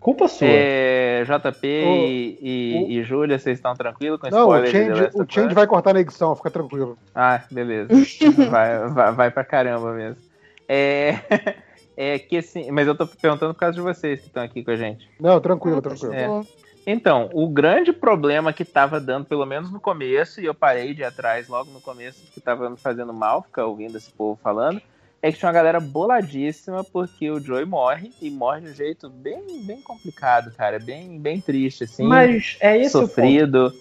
Culpa 0.00 0.26
sua. 0.26 0.48
É, 0.50 1.22
JP 1.22 1.64
e, 1.64 2.38
e, 2.42 2.98
e 2.98 3.02
Júlia, 3.04 3.38
vocês 3.38 3.56
estão 3.56 3.72
tranquilos 3.72 4.20
com 4.20 4.28
Não, 4.28 4.48
o 4.48 4.56
spoiler 4.56 4.66
de 4.66 4.72
The 4.72 4.96
Change, 4.96 5.10
o 5.14 5.32
Change 5.32 5.54
vai 5.54 5.66
cortar 5.68 5.94
na 5.94 6.00
edição, 6.00 6.34
fica 6.34 6.50
tranquilo. 6.50 6.98
Ah, 7.14 7.40
beleza. 7.48 7.88
vai, 8.50 8.88
vai, 8.88 9.12
vai 9.12 9.30
pra 9.30 9.44
caramba 9.44 9.92
mesmo. 9.92 10.20
É, 10.68 11.20
é 11.96 12.18
que 12.18 12.38
assim, 12.38 12.72
mas 12.72 12.88
eu 12.88 12.96
tô 12.96 13.06
perguntando 13.06 13.54
por 13.54 13.60
causa 13.60 13.76
de 13.76 13.80
vocês 13.80 14.18
que 14.18 14.26
estão 14.26 14.42
aqui 14.42 14.64
com 14.64 14.72
a 14.72 14.76
gente. 14.76 15.08
Não, 15.20 15.40
tranquilo, 15.40 15.80
tranquilo. 15.80 16.12
É. 16.14 16.42
Então, 16.84 17.30
o 17.32 17.48
grande 17.48 17.92
problema 17.92 18.52
que 18.52 18.64
tava 18.64 18.98
dando, 18.98 19.26
pelo 19.26 19.46
menos 19.46 19.70
no 19.70 19.78
começo, 19.78 20.40
e 20.40 20.46
eu 20.46 20.54
parei 20.54 20.92
de 20.94 21.02
ir 21.02 21.04
atrás 21.04 21.46
logo 21.46 21.70
no 21.70 21.80
começo, 21.80 22.24
que 22.32 22.40
tava 22.40 22.68
me 22.68 22.76
fazendo 22.76 23.12
mal 23.12 23.42
ficar 23.42 23.66
ouvindo 23.66 23.96
esse 23.96 24.10
povo 24.10 24.36
falando, 24.42 24.82
é 25.22 25.30
que 25.30 25.38
tinha 25.38 25.48
uma 25.48 25.54
galera 25.54 25.78
boladíssima 25.78 26.82
porque 26.82 27.30
o 27.30 27.38
Joey 27.40 27.64
morre, 27.64 28.10
e 28.20 28.28
morre 28.28 28.62
de 28.62 28.70
um 28.70 28.74
jeito 28.74 29.08
bem, 29.08 29.62
bem 29.64 29.80
complicado, 29.80 30.52
cara. 30.56 30.80
Bem, 30.80 31.18
bem 31.20 31.40
triste, 31.40 31.84
assim. 31.84 32.02
Mas 32.04 32.56
é 32.60 32.76
esse 32.76 32.96
o 32.96 33.02
Sofrido. 33.02 33.72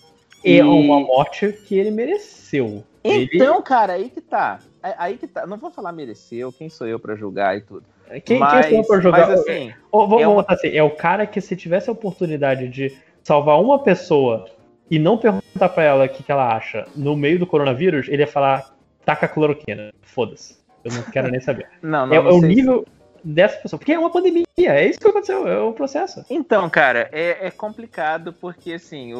É 0.43 0.51
E- 0.53 0.61
uma 0.61 0.99
morte 0.99 1.51
que 1.65 1.77
ele 1.77 1.91
mereceu. 1.91 2.83
Ele- 3.03 3.29
Então, 3.33 3.61
cara, 3.61 3.93
aí 3.93 4.09
que 4.09 4.21
tá. 4.21 4.59
Aí- 4.81 4.93
Aí 4.97 5.17
que 5.17 5.27
tá. 5.27 5.45
Não 5.47 5.57
vou 5.57 5.71
falar 5.71 5.91
mereceu, 5.91 6.51
quem 6.51 6.69
sou 6.69 6.87
eu 6.87 6.99
pra 6.99 7.15
julgar 7.15 7.57
e 7.57 7.61
tudo. 7.61 7.83
Quem, 8.25 8.39
mas, 8.39 8.65
quem 8.67 8.83
sou 8.83 8.95
eu 8.95 9.01
pra 9.01 9.01
jogar? 9.01 9.27
Mas 9.29 9.39
assim, 9.39 9.73
Ou, 9.91 10.07
vamos 10.07 10.23
é 10.23 10.27
botar 10.27 10.53
assim, 10.53 10.69
é 10.75 10.83
o 10.83 10.91
cara 10.91 11.25
que 11.25 11.39
se 11.41 11.55
tivesse 11.55 11.89
a 11.89 11.93
oportunidade 11.93 12.67
de 12.67 12.95
salvar 13.23 13.59
uma 13.61 13.79
pessoa 13.79 14.45
e 14.89 14.99
não 14.99 15.17
perguntar 15.17 15.69
pra 15.69 15.83
ela 15.83 16.05
o 16.05 16.09
que, 16.09 16.21
que 16.23 16.31
ela 16.31 16.55
acha 16.55 16.85
no 16.95 17.15
meio 17.15 17.39
do 17.39 17.47
coronavírus, 17.47 18.07
ele 18.09 18.21
ia 18.23 18.27
falar, 18.27 18.75
taca 19.05 19.27
cloroquina. 19.27 19.93
Foda-se. 20.01 20.60
Eu 20.83 20.93
não 20.93 21.03
quero 21.03 21.29
nem 21.29 21.39
saber. 21.39 21.67
Não, 21.81 22.05
não, 22.05 22.15
é, 22.15 22.21
não 22.21 22.29
é 22.29 22.33
o 22.33 22.39
se- 22.39 22.47
nível 22.47 22.85
dessa 23.23 23.57
pessoa. 23.57 23.77
Porque 23.77 23.91
é 23.91 23.99
uma 23.99 24.09
pandemia, 24.09 24.45
é 24.57 24.87
isso 24.87 24.99
que 24.99 25.07
aconteceu, 25.07 25.47
é 25.47 25.59
o 25.59 25.73
processo. 25.73 26.25
Então, 26.29 26.69
cara, 26.69 27.07
é, 27.11 27.47
é 27.47 27.51
complicado 27.51 28.33
porque, 28.33 28.73
assim, 28.73 29.13
o, 29.13 29.19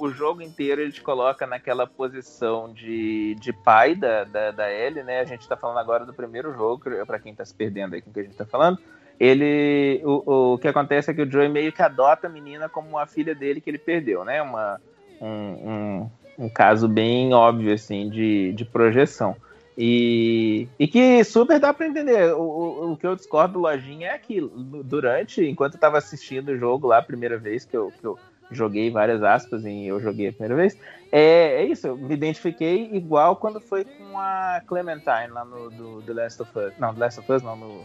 o, 0.00 0.04
o 0.04 0.10
jogo 0.10 0.42
inteiro 0.42 0.80
ele 0.80 0.92
te 0.92 1.00
coloca 1.02 1.46
naquela 1.46 1.86
posição 1.86 2.72
de, 2.72 3.36
de 3.36 3.52
pai 3.52 3.94
da, 3.94 4.24
da, 4.24 4.50
da 4.50 4.72
Ellie, 4.72 5.02
né? 5.04 5.20
A 5.20 5.24
gente 5.24 5.48
tá 5.48 5.56
falando 5.56 5.78
agora 5.78 6.04
do 6.04 6.12
primeiro 6.12 6.52
jogo, 6.54 6.82
pra 7.06 7.18
quem 7.18 7.34
tá 7.34 7.44
se 7.44 7.54
perdendo 7.54 7.94
aí 7.94 8.02
com 8.02 8.10
o 8.10 8.12
que 8.12 8.20
a 8.20 8.24
gente 8.24 8.36
tá 8.36 8.44
falando. 8.44 8.78
Ele. 9.18 10.00
O, 10.04 10.54
o 10.54 10.58
que 10.58 10.66
acontece 10.68 11.10
é 11.10 11.14
que 11.14 11.22
o 11.22 11.30
Joey 11.30 11.48
meio 11.48 11.72
que 11.72 11.82
adota 11.82 12.26
a 12.26 12.30
menina 12.30 12.68
como 12.68 12.88
uma 12.88 13.06
filha 13.06 13.34
dele 13.34 13.60
que 13.60 13.70
ele 13.70 13.78
perdeu, 13.78 14.24
né? 14.24 14.42
Uma, 14.42 14.80
um, 15.20 15.28
um, 15.28 16.10
um 16.46 16.48
caso 16.48 16.88
bem 16.88 17.32
óbvio, 17.32 17.72
assim, 17.72 18.08
de, 18.10 18.52
de 18.52 18.64
projeção. 18.64 19.36
E, 19.76 20.68
e 20.78 20.86
que 20.86 21.24
super 21.24 21.58
dá 21.58 21.74
pra 21.74 21.86
entender. 21.86 22.32
O, 22.34 22.42
o, 22.42 22.92
o 22.92 22.96
que 22.96 23.06
eu 23.06 23.16
discordo 23.16 23.54
do 23.54 23.60
Lojinha 23.60 24.10
é 24.10 24.18
que 24.18 24.40
durante, 24.84 25.44
enquanto 25.44 25.74
eu 25.74 25.80
tava 25.80 25.98
assistindo 25.98 26.50
o 26.50 26.58
jogo 26.58 26.86
lá 26.86 26.98
a 26.98 27.02
primeira 27.02 27.36
vez 27.36 27.64
que 27.64 27.76
eu, 27.76 27.92
que 28.00 28.06
eu 28.06 28.16
joguei 28.50 28.90
várias 28.90 29.22
aspas 29.22 29.64
e 29.64 29.86
eu 29.86 30.00
joguei 30.00 30.28
a 30.28 30.32
primeira 30.32 30.54
vez, 30.54 30.78
é, 31.10 31.62
é 31.62 31.64
isso, 31.64 31.88
eu 31.88 31.96
me 31.96 32.14
identifiquei 32.14 32.90
igual 32.92 33.36
quando 33.36 33.60
foi 33.60 33.84
com 33.84 34.18
a 34.18 34.62
Clementine 34.66 35.28
lá 35.30 35.44
no 35.44 35.70
do, 35.70 36.02
The 36.02 36.12
Last 36.12 36.42
of 36.42 36.58
Us. 36.58 36.72
Não, 36.78 36.94
The 36.94 37.00
Last 37.00 37.20
of 37.20 37.32
Us 37.32 37.42
não, 37.42 37.56
no 37.56 37.84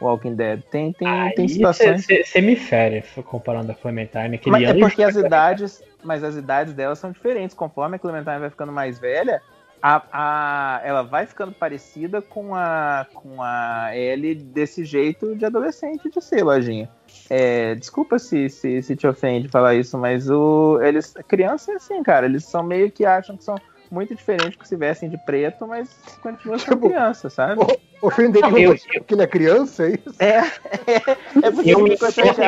Walking 0.00 0.34
Dead. 0.34 0.62
Tem, 0.70 0.92
tem, 0.92 1.34
tem 1.34 1.48
situações. 1.48 2.06
Você 2.06 2.40
me 2.42 2.56
fere 2.56 3.02
comparando 3.24 3.72
a 3.72 3.74
Clementine. 3.74 4.36
Aquele 4.36 4.50
Mas 4.50 4.62
é 4.62 4.74
porque 4.74 5.02
as 5.02 5.16
idades, 5.16 5.82
mas 6.02 6.22
as 6.22 6.36
idades 6.36 6.74
delas 6.74 6.98
são 6.98 7.12
diferentes. 7.12 7.56
Conforme 7.56 7.96
a 7.96 7.98
Clementine 7.98 8.38
vai 8.40 8.50
ficando 8.50 8.72
mais 8.72 8.98
velha, 8.98 9.40
a, 9.86 10.02
a- 10.12 10.80
ela 10.82 11.02
vai 11.02 11.26
ficando 11.26 11.52
parecida 11.52 12.22
com 12.22 12.54
a, 12.54 13.06
com 13.12 13.42
a 13.42 13.94
Ellie 13.94 14.34
desse 14.34 14.82
jeito 14.82 15.36
de 15.36 15.44
adolescente 15.44 16.08
de 16.08 16.24
ser, 16.24 16.42
lojinha. 16.42 16.88
É, 17.28 17.74
desculpa 17.74 18.18
se, 18.18 18.48
se, 18.48 18.80
se 18.80 18.96
te 18.96 19.06
ofende 19.06 19.46
falar 19.48 19.74
isso, 19.74 19.98
mas 19.98 20.30
o, 20.30 20.80
eles, 20.82 21.12
criança 21.28 21.72
é 21.72 21.74
assim, 21.74 22.02
cara. 22.02 22.24
Eles 22.24 22.44
são 22.46 22.62
meio 22.62 22.90
que 22.90 23.04
acham 23.04 23.36
que 23.36 23.44
são 23.44 23.56
muito 23.90 24.14
diferentes 24.14 24.56
que 24.56 24.66
se 24.66 24.74
vestem 24.74 25.10
de 25.10 25.18
preto, 25.18 25.66
mas 25.66 25.90
continuam 26.22 26.58
sendo 26.58 26.80
criança, 26.80 27.28
sabe? 27.28 27.60
Ofender 28.00 28.42
ele 28.42 28.62
eu- 28.64 28.76
porque 28.94 29.14
ele 29.14 29.22
é 29.22 29.26
criança, 29.26 29.86
é 29.86 29.90
isso? 29.90 30.14
É, 30.18 30.38
é 31.46 31.50
porque 31.50 31.70
Eu 31.70 31.86
eu 31.86 31.96
que 31.96 32.04
é 32.06 32.46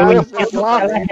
né. 0.87 1.05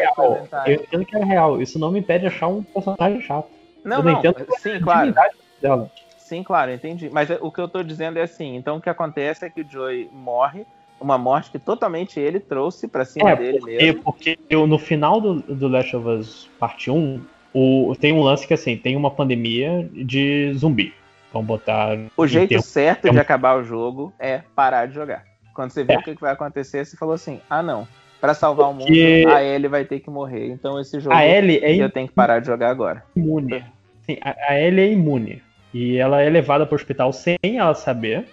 Eu 0.69 0.75
entendo 0.75 1.05
que 1.05 1.17
ela 1.17 1.25
é 1.27 1.29
real. 1.29 1.61
Isso 1.61 1.79
não 1.79 1.91
me 1.91 2.01
impede 2.01 2.21
de 2.23 2.27
achar 2.29 2.49
um 2.49 2.63
personagem 2.63 3.21
chato. 3.21 3.51
Não, 3.85 3.99
eu 3.99 4.03
não, 4.03 4.13
não, 4.13 4.19
entendo 4.21 4.47
sim, 4.59 4.81
claro. 4.81 5.15
dela. 5.61 5.91
Sim, 6.25 6.43
claro, 6.43 6.73
entendi. 6.73 7.11
Mas 7.13 7.29
o 7.41 7.51
que 7.53 7.61
eu 7.61 7.69
tô 7.69 7.83
dizendo 7.83 8.19
é 8.19 8.23
assim, 8.23 8.57
então 8.57 8.77
o 8.77 8.81
que 8.81 8.89
acontece 8.89 9.45
é 9.45 9.51
que 9.51 9.61
o 9.61 9.67
Joey 9.71 10.09
morre, 10.11 10.65
uma 10.99 11.19
morte 11.19 11.51
que 11.51 11.59
totalmente 11.59 12.19
ele 12.19 12.41
trouxe 12.41 12.89
pra 12.89 13.05
cima 13.05 13.31
É, 13.31 13.37
dele 13.37 13.59
porque, 13.59 13.77
mesmo. 13.77 14.03
porque 14.03 14.39
eu, 14.49 14.67
no 14.67 14.79
final 14.79 15.21
do, 15.21 15.35
do 15.43 15.69
Last 15.69 15.95
of 15.95 16.09
Us 16.09 16.51
Parte 16.59 16.91
1, 16.91 17.21
o, 17.53 17.95
tem 18.01 18.13
um 18.15 18.23
lance 18.23 18.47
que 18.47 18.55
assim, 18.55 18.75
tem 18.75 18.97
uma 18.97 19.11
pandemia 19.11 19.87
de 19.93 20.51
zumbi. 20.55 20.95
Vamos 21.31 21.47
botar. 21.47 21.99
O 22.17 22.27
jeito 22.27 22.49
termos- 22.49 22.67
certo 22.67 23.11
de 23.11 23.19
acabar 23.19 23.59
o 23.59 23.63
jogo 23.65 24.11
é 24.19 24.41
parar 24.57 24.87
de 24.87 24.95
jogar. 24.95 25.25
Quando 25.55 25.71
você 25.73 25.85
viu 25.85 25.97
É. 25.97 25.99
o 25.99 26.03
que 26.03 26.15
vai 26.15 26.33
acontecer, 26.33 26.85
você 26.87 26.97
falou 26.97 27.15
assim: 27.15 27.39
ah, 27.51 27.63
não, 27.63 27.87
Pra 28.21 28.33
salvar 28.33 28.71
o 28.71 28.73
mundo, 28.73 28.87
Porque- 28.87 29.27
a 29.29 29.45
Ellie 29.45 29.69
vai 29.69 29.85
ter 29.85 30.01
que 30.01 30.09
morrer. 30.09 30.49
Então 30.49 30.81
esse 30.81 30.99
jogo 30.99 31.15
A 31.15 31.27
Ellie 31.27 31.59
é 31.63 31.77
eu 31.77 31.91
tenho 31.91 32.09
que 32.09 32.15
parar 32.15 32.39
de 32.41 32.47
jogar 32.47 32.71
agora. 32.71 33.05
imune. 33.15 33.63
Sim, 34.07 34.17
a, 34.23 34.53
a 34.53 34.59
Ellie 34.59 34.81
é 34.89 34.93
imune. 34.93 35.43
E 35.75 35.97
ela 35.99 36.23
é 36.23 36.31
levada 36.31 36.65
pro 36.65 36.77
hospital 36.77 37.13
sem 37.13 37.37
ela 37.43 37.75
saber 37.75 38.27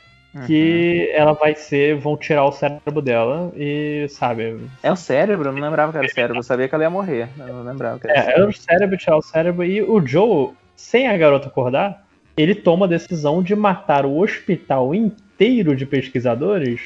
que 0.47 1.09
ela 1.13 1.33
vai 1.33 1.55
ser. 1.55 1.95
vão 1.97 2.15
tirar 2.15 2.45
o 2.45 2.51
cérebro 2.51 3.01
dela 3.01 3.51
e, 3.55 4.07
sabe. 4.09 4.57
É 4.81 4.91
o 4.91 4.95
cérebro? 4.95 5.49
Eu 5.49 5.53
não 5.53 5.61
lembrava 5.61 5.91
que 5.91 5.97
era 5.97 6.07
o 6.07 6.09
cérebro. 6.09 6.37
Eu 6.37 6.43
sabia 6.43 6.69
que 6.69 6.75
ela 6.75 6.83
ia 6.85 6.89
morrer. 6.89 7.27
Eu 7.37 7.47
não 7.53 7.63
lembrava 7.63 7.99
que 7.99 8.07
era 8.07 8.13
o 8.13 8.17
É, 8.17 8.21
cérebro. 8.23 8.41
era 8.43 8.49
o 8.49 8.53
cérebro, 8.53 8.97
tirar 8.97 9.17
o 9.17 9.21
cérebro. 9.21 9.63
E 9.65 9.81
o 9.81 10.05
Joe, 10.05 10.51
sem 10.75 11.07
a 11.07 11.17
garota 11.17 11.47
acordar, 11.47 12.05
ele 12.37 12.55
toma 12.55 12.85
a 12.85 12.89
decisão 12.89 13.43
de 13.43 13.55
matar 13.55 14.05
o 14.05 14.19
hospital 14.19 14.95
inteiro 14.95 15.75
de 15.75 15.85
pesquisadores 15.85 16.79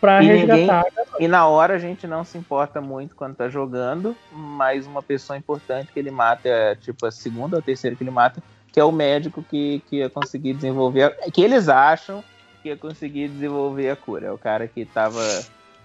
pra 0.00 0.22
E 0.22 0.28
ninguém- 0.28 0.56
resgatar. 0.58 0.84
E 1.18 1.26
na 1.26 1.46
hora 1.48 1.74
a 1.74 1.78
gente 1.78 2.06
não 2.06 2.22
se 2.22 2.36
importa 2.38 2.80
muito 2.80 3.16
quando 3.16 3.34
tá 3.34 3.48
jogando, 3.48 4.14
mas 4.32 4.86
uma 4.86 5.02
pessoa 5.02 5.36
importante 5.36 5.90
que 5.92 5.98
ele 5.98 6.10
mata, 6.10 6.48
é 6.48 6.74
tipo 6.76 7.04
a 7.06 7.10
segunda 7.10 7.56
ou 7.56 7.62
terceira 7.62 7.96
que 7.96 8.02
ele 8.04 8.10
mata, 8.10 8.42
que 8.72 8.80
é 8.80 8.84
o 8.84 8.90
médico 8.90 9.44
que, 9.48 9.82
que 9.88 9.96
ia 9.96 10.08
conseguir 10.08 10.54
desenvolver, 10.54 11.04
a- 11.04 11.30
que 11.30 11.42
eles 11.42 11.68
acham 11.68 12.24
que 12.62 12.70
ia 12.70 12.76
conseguir 12.76 13.28
desenvolver 13.28 13.90
a 13.90 13.96
cura. 13.96 14.28
É 14.28 14.32
o 14.32 14.38
cara 14.38 14.66
que 14.66 14.84
tava 14.86 15.20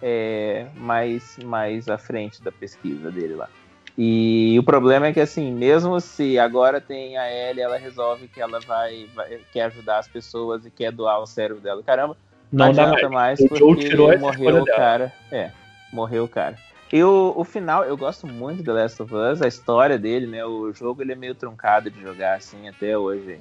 é, 0.02 0.66
mais, 0.78 1.38
mais 1.44 1.90
à 1.90 1.98
frente 1.98 2.42
da 2.42 2.52
pesquisa 2.52 3.12
dele 3.12 3.36
lá. 3.36 3.50
E 3.98 4.56
o 4.60 4.64
problema 4.64 5.08
é 5.08 5.14
que 5.14 5.20
assim, 5.20 5.52
mesmo 5.52 6.00
se 6.00 6.38
agora 6.38 6.80
tem 6.80 7.18
a 7.18 7.32
Ellie, 7.32 7.64
ela 7.64 7.78
resolve 7.78 8.28
que 8.28 8.40
ela 8.40 8.60
vai, 8.60 9.08
vai- 9.16 9.40
quer 9.52 9.64
ajudar 9.64 9.98
as 9.98 10.08
pessoas 10.08 10.66
e 10.66 10.70
quer 10.72 10.92
doar 10.92 11.20
o 11.20 11.26
cérebro 11.26 11.62
dela. 11.62 11.82
Caramba, 11.82 12.16
Não 12.52 12.72
dá 12.72 12.84
adianta 12.84 13.10
mais. 13.10 13.40
mais 13.40 13.50
porque 13.50 13.90
morreu 14.20 14.62
o 14.62 14.66
dela. 14.66 14.78
cara. 14.78 15.14
É, 15.32 15.50
morreu 15.92 16.26
o 16.26 16.28
cara. 16.28 16.56
E 16.92 17.04
o, 17.04 17.34
o 17.36 17.44
final, 17.44 17.84
eu 17.84 17.98
gosto 17.98 18.26
muito 18.26 18.60
de 18.60 18.64
The 18.64 18.72
Last 18.72 19.02
of 19.02 19.14
Us, 19.14 19.42
a 19.42 19.48
história 19.48 19.98
dele, 19.98 20.26
né? 20.26 20.46
O 20.46 20.72
jogo 20.74 21.02
ele 21.02 21.12
é 21.12 21.16
meio 21.16 21.36
truncado 21.36 21.92
de 21.92 22.02
jogar 22.02 22.36
assim 22.36 22.68
até 22.70 22.98
hoje. 22.98 23.38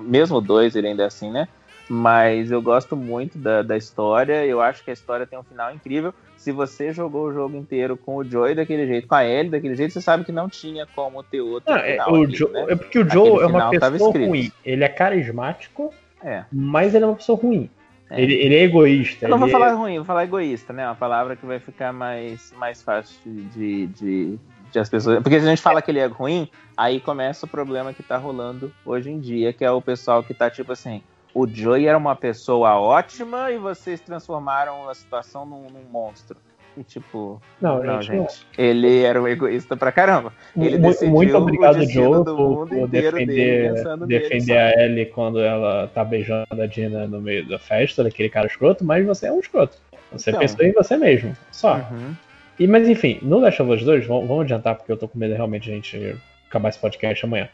Mesmo 0.00 0.36
o 0.36 0.40
2 0.40 0.76
ele 0.76 0.88
ainda 0.88 1.04
é 1.04 1.06
assim, 1.06 1.30
né? 1.30 1.48
Mas 1.88 2.50
eu 2.52 2.60
gosto 2.62 2.94
muito 2.96 3.36
da, 3.38 3.62
da 3.62 3.76
história. 3.76 4.44
Eu 4.46 4.60
acho 4.60 4.84
que 4.84 4.90
a 4.90 4.92
história 4.92 5.26
tem 5.26 5.38
um 5.38 5.42
final 5.42 5.74
incrível. 5.74 6.14
Se 6.36 6.52
você 6.52 6.92
jogou 6.92 7.26
o 7.26 7.32
jogo 7.32 7.56
inteiro 7.56 7.96
com 7.96 8.16
o 8.16 8.24
Joey 8.24 8.54
daquele 8.54 8.86
jeito, 8.86 9.08
com 9.08 9.14
a 9.14 9.24
Ellie 9.26 9.50
daquele 9.50 9.74
jeito, 9.74 9.92
você 9.92 10.00
sabe 10.00 10.24
que 10.24 10.30
não 10.30 10.48
tinha 10.48 10.86
como 10.94 11.22
ter 11.22 11.40
outro 11.40 11.72
Não, 11.72 11.78
é, 11.80 11.92
final. 11.92 12.12
o 12.12 12.22
aqui, 12.24 12.36
Joe- 12.36 12.52
né? 12.52 12.66
é 12.68 12.76
porque 12.76 12.98
o 12.98 13.02
Aquele 13.02 13.14
Joe 13.14 13.42
é 13.42 13.46
uma 13.46 13.70
pessoa 13.70 14.12
ruim. 14.12 14.52
Ele 14.64 14.84
é 14.84 14.88
carismático, 14.88 15.92
É. 16.22 16.44
mas 16.52 16.94
ele 16.94 17.04
é 17.04 17.08
uma 17.08 17.16
pessoa 17.16 17.38
ruim. 17.38 17.68
É. 18.10 18.20
Ele, 18.20 18.34
ele 18.34 18.54
é 18.56 18.62
egoísta. 18.64 19.26
Eu 19.26 19.30
não 19.30 19.38
vou 19.38 19.46
ele 19.46 19.52
falar 19.52 19.68
é- 19.68 19.74
ruim, 19.74 19.96
vou 19.96 20.04
falar 20.04 20.24
egoísta, 20.24 20.72
né? 20.72 20.84
Uma 20.86 20.96
palavra 20.96 21.36
que 21.36 21.46
vai 21.46 21.60
ficar 21.60 21.92
mais, 21.92 22.52
mais 22.56 22.82
fácil 22.82 23.16
de, 23.24 23.86
de, 23.86 24.38
de 24.72 24.78
as 24.78 24.88
pessoas. 24.88 25.22
Porque 25.22 25.38
se 25.38 25.46
a 25.46 25.50
gente 25.50 25.62
fala 25.62 25.80
que 25.80 25.90
ele 25.90 26.00
é 26.00 26.06
ruim, 26.06 26.48
aí 26.76 27.00
começa 27.00 27.46
o 27.46 27.48
problema 27.48 27.94
que 27.94 28.02
tá 28.02 28.16
rolando 28.16 28.72
hoje 28.84 29.10
em 29.10 29.20
dia, 29.20 29.52
que 29.52 29.64
é 29.64 29.70
o 29.70 29.80
pessoal 29.80 30.22
que 30.22 30.34
tá 30.34 30.50
tipo 30.50 30.72
assim. 30.72 31.02
O 31.32 31.46
Joey 31.46 31.86
era 31.86 31.96
uma 31.96 32.16
pessoa 32.16 32.74
ótima 32.80 33.52
e 33.52 33.58
vocês 33.58 34.00
transformaram 34.00 34.88
a 34.88 34.94
situação 34.94 35.46
num, 35.46 35.68
num 35.70 35.84
monstro. 35.88 36.36
E 36.80 36.82
tipo, 36.82 37.42
Não, 37.60 37.82
não, 37.84 38.00
gente, 38.00 38.16
não. 38.16 38.26
Ele 38.56 39.02
era 39.02 39.20
um 39.20 39.28
egoísta 39.28 39.76
pra 39.76 39.92
caramba. 39.92 40.32
Ele 40.56 40.78
Mu- 40.78 40.88
decidiu 40.88 41.10
Muito 41.14 41.36
obrigado, 41.36 41.76
o 41.76 41.86
Joe, 41.86 42.24
do 42.24 42.24
por, 42.24 42.38
mundo 42.38 42.68
por 42.70 42.78
inteiro 42.88 43.16
dele 43.18 43.70
defender, 43.72 44.06
defender 44.06 44.56
a 44.56 44.82
Ellie 44.82 45.04
quando 45.06 45.40
ela 45.40 45.88
tá 45.88 46.02
beijando 46.02 46.46
a 46.50 46.66
Dina 46.66 47.06
no 47.06 47.20
meio 47.20 47.46
da 47.46 47.58
festa, 47.58 48.02
daquele 48.02 48.30
cara 48.30 48.46
escroto, 48.46 48.82
mas 48.82 49.04
você 49.04 49.26
é 49.26 49.32
um 49.32 49.40
escroto. 49.40 49.76
Você 50.10 50.30
Então. 50.30 50.40
pensou 50.40 50.64
em 50.64 50.72
você 50.72 50.96
mesmo. 50.96 51.36
Só. 51.52 51.76
Uhum. 51.76 52.14
E, 52.58 52.66
mas 52.66 52.88
enfim, 52.88 53.18
no 53.20 53.38
Last 53.40 53.60
of 53.60 53.70
Us 53.72 53.84
2, 53.84 54.06
vamos, 54.06 54.26
vamos 54.26 54.44
adiantar, 54.44 54.74
porque 54.76 54.90
eu 54.90 54.96
tô 54.96 55.06
com 55.06 55.18
medo 55.18 55.34
realmente 55.34 55.64
de 55.64 55.70
a 55.72 55.74
gente 55.74 56.16
acabar 56.48 56.70
esse 56.70 56.78
podcast 56.78 57.24
amanhã. 57.26 57.48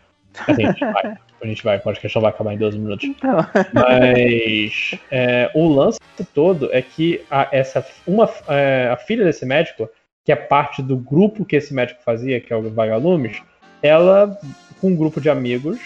Assim, 0.47 0.65
a 0.65 0.73
gente 0.73 0.85
vai. 0.85 1.17
A 1.43 1.47
gente 1.47 1.63
vai, 1.63 1.77
o 1.77 1.81
podcast 1.81 2.17
não 2.17 2.23
vai 2.23 2.31
acabar 2.31 2.55
em 2.55 2.59
12 2.59 2.79
minutos. 2.79 3.05
Então. 3.05 3.37
Mas 3.73 4.99
é, 5.11 5.51
o 5.55 5.69
lance 5.69 6.01
todo 6.33 6.71
é 6.73 6.81
que 6.81 7.23
a, 7.31 7.49
essa, 7.53 7.87
uma, 8.07 8.29
é, 8.49 8.89
a 8.91 8.97
filha 8.97 9.25
desse 9.25 9.45
médico, 9.45 9.89
que 10.25 10.33
é 10.33 10.37
parte 10.37 10.83
do 10.83 10.97
grupo 10.97 11.45
que 11.45 11.57
esse 11.57 11.75
médico 11.75 12.01
fazia, 12.03 12.41
que 12.41 12.53
é 12.53 12.57
o 12.57 12.71
Vagalumes, 12.71 13.43
ela, 13.83 14.39
com 14.81 14.89
um 14.89 14.97
grupo 14.97 15.21
de 15.21 15.29
amigos, 15.29 15.79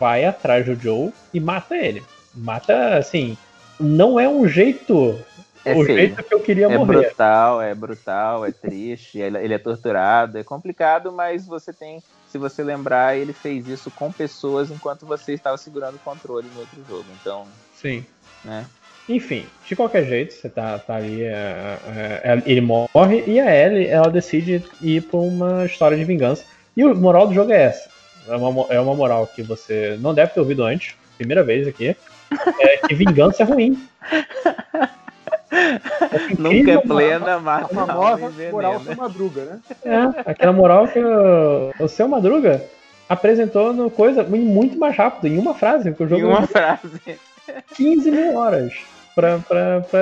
vai 0.00 0.24
atrás 0.24 0.64
do 0.64 0.74
Joe 0.74 1.12
e 1.32 1.38
mata 1.38 1.76
ele. 1.76 2.02
Mata, 2.34 2.96
assim, 2.96 3.36
não 3.78 4.18
é 4.18 4.28
um 4.28 4.46
jeito. 4.48 5.18
É 5.64 5.72
o 5.74 5.84
feio. 5.84 5.98
jeito 5.98 6.22
que 6.22 6.34
eu 6.34 6.40
queria 6.40 6.66
é 6.66 6.78
morrer. 6.78 7.08
brutal, 7.08 7.60
é 7.60 7.74
brutal, 7.74 8.46
é 8.46 8.52
triste, 8.52 9.18
ele 9.18 9.52
é 9.52 9.58
torturado, 9.58 10.38
é 10.38 10.44
complicado, 10.44 11.12
mas 11.12 11.46
você 11.46 11.72
tem, 11.72 12.02
se 12.36 12.38
você 12.38 12.62
lembrar, 12.62 13.16
ele 13.16 13.32
fez 13.32 13.66
isso 13.66 13.90
com 13.90 14.12
pessoas 14.12 14.70
enquanto 14.70 15.06
você 15.06 15.32
estava 15.32 15.56
segurando 15.56 15.94
o 15.94 16.00
controle 16.00 16.46
no 16.52 16.60
outro 16.60 16.84
jogo. 16.86 17.06
Então, 17.18 17.46
Sim. 17.74 18.04
né? 18.44 18.66
Enfim, 19.08 19.46
de 19.64 19.74
qualquer 19.74 20.04
jeito, 20.04 20.34
você 20.34 20.48
tá, 20.48 20.78
tá 20.78 20.96
ali, 20.96 21.22
é, 21.22 21.78
é, 21.86 22.20
é, 22.24 22.42
ele 22.44 22.60
morre 22.60 23.24
e 23.26 23.40
a 23.40 23.54
Ellie, 23.54 23.86
ela 23.86 24.10
decide 24.10 24.62
ir 24.82 25.02
pra 25.02 25.18
uma 25.18 25.64
história 25.64 25.96
de 25.96 26.04
vingança. 26.04 26.44
E 26.76 26.84
o 26.84 26.94
moral 26.94 27.28
do 27.28 27.34
jogo 27.34 27.52
é 27.52 27.62
essa. 27.62 27.88
É 28.28 28.36
uma, 28.36 28.66
é 28.68 28.80
uma 28.80 28.94
moral 28.94 29.26
que 29.28 29.42
você 29.42 29.96
não 30.00 30.12
deve 30.12 30.32
ter 30.32 30.40
ouvido 30.40 30.64
antes, 30.64 30.94
primeira 31.16 31.42
vez 31.42 31.66
aqui, 31.66 31.96
é 32.60 32.76
que 32.86 32.94
vingança 32.94 33.44
é 33.44 33.46
ruim. 33.46 33.88
Nunca 36.38 36.54
é 36.56 36.60
incrível, 36.60 36.82
plena, 36.82 37.38
mata 37.38 37.66
a 37.66 37.68
famosa 37.68 38.30
moral 38.50 38.80
sem 38.80 38.96
madruga, 38.96 39.44
né? 39.44 39.58
É, 39.84 40.30
aquela 40.30 40.52
moral 40.52 40.88
que 40.88 40.98
o, 40.98 41.72
o 41.78 41.88
seu 41.88 42.08
Madruga 42.08 42.64
apresentou 43.08 43.72
no 43.72 43.90
coisa 43.90 44.24
muito 44.24 44.78
mais 44.78 44.96
rápido, 44.96 45.26
em 45.28 45.38
uma 45.38 45.54
frase, 45.54 45.90
porque 45.90 46.04
o 46.04 46.08
jogo 46.08 46.22
Em 46.22 46.28
uma 46.28 46.46
frase. 46.46 47.00
15 47.76 48.10
mil 48.10 48.36
horas 48.36 48.72
pra, 49.14 49.38
pra, 49.38 49.80
pra 49.82 50.00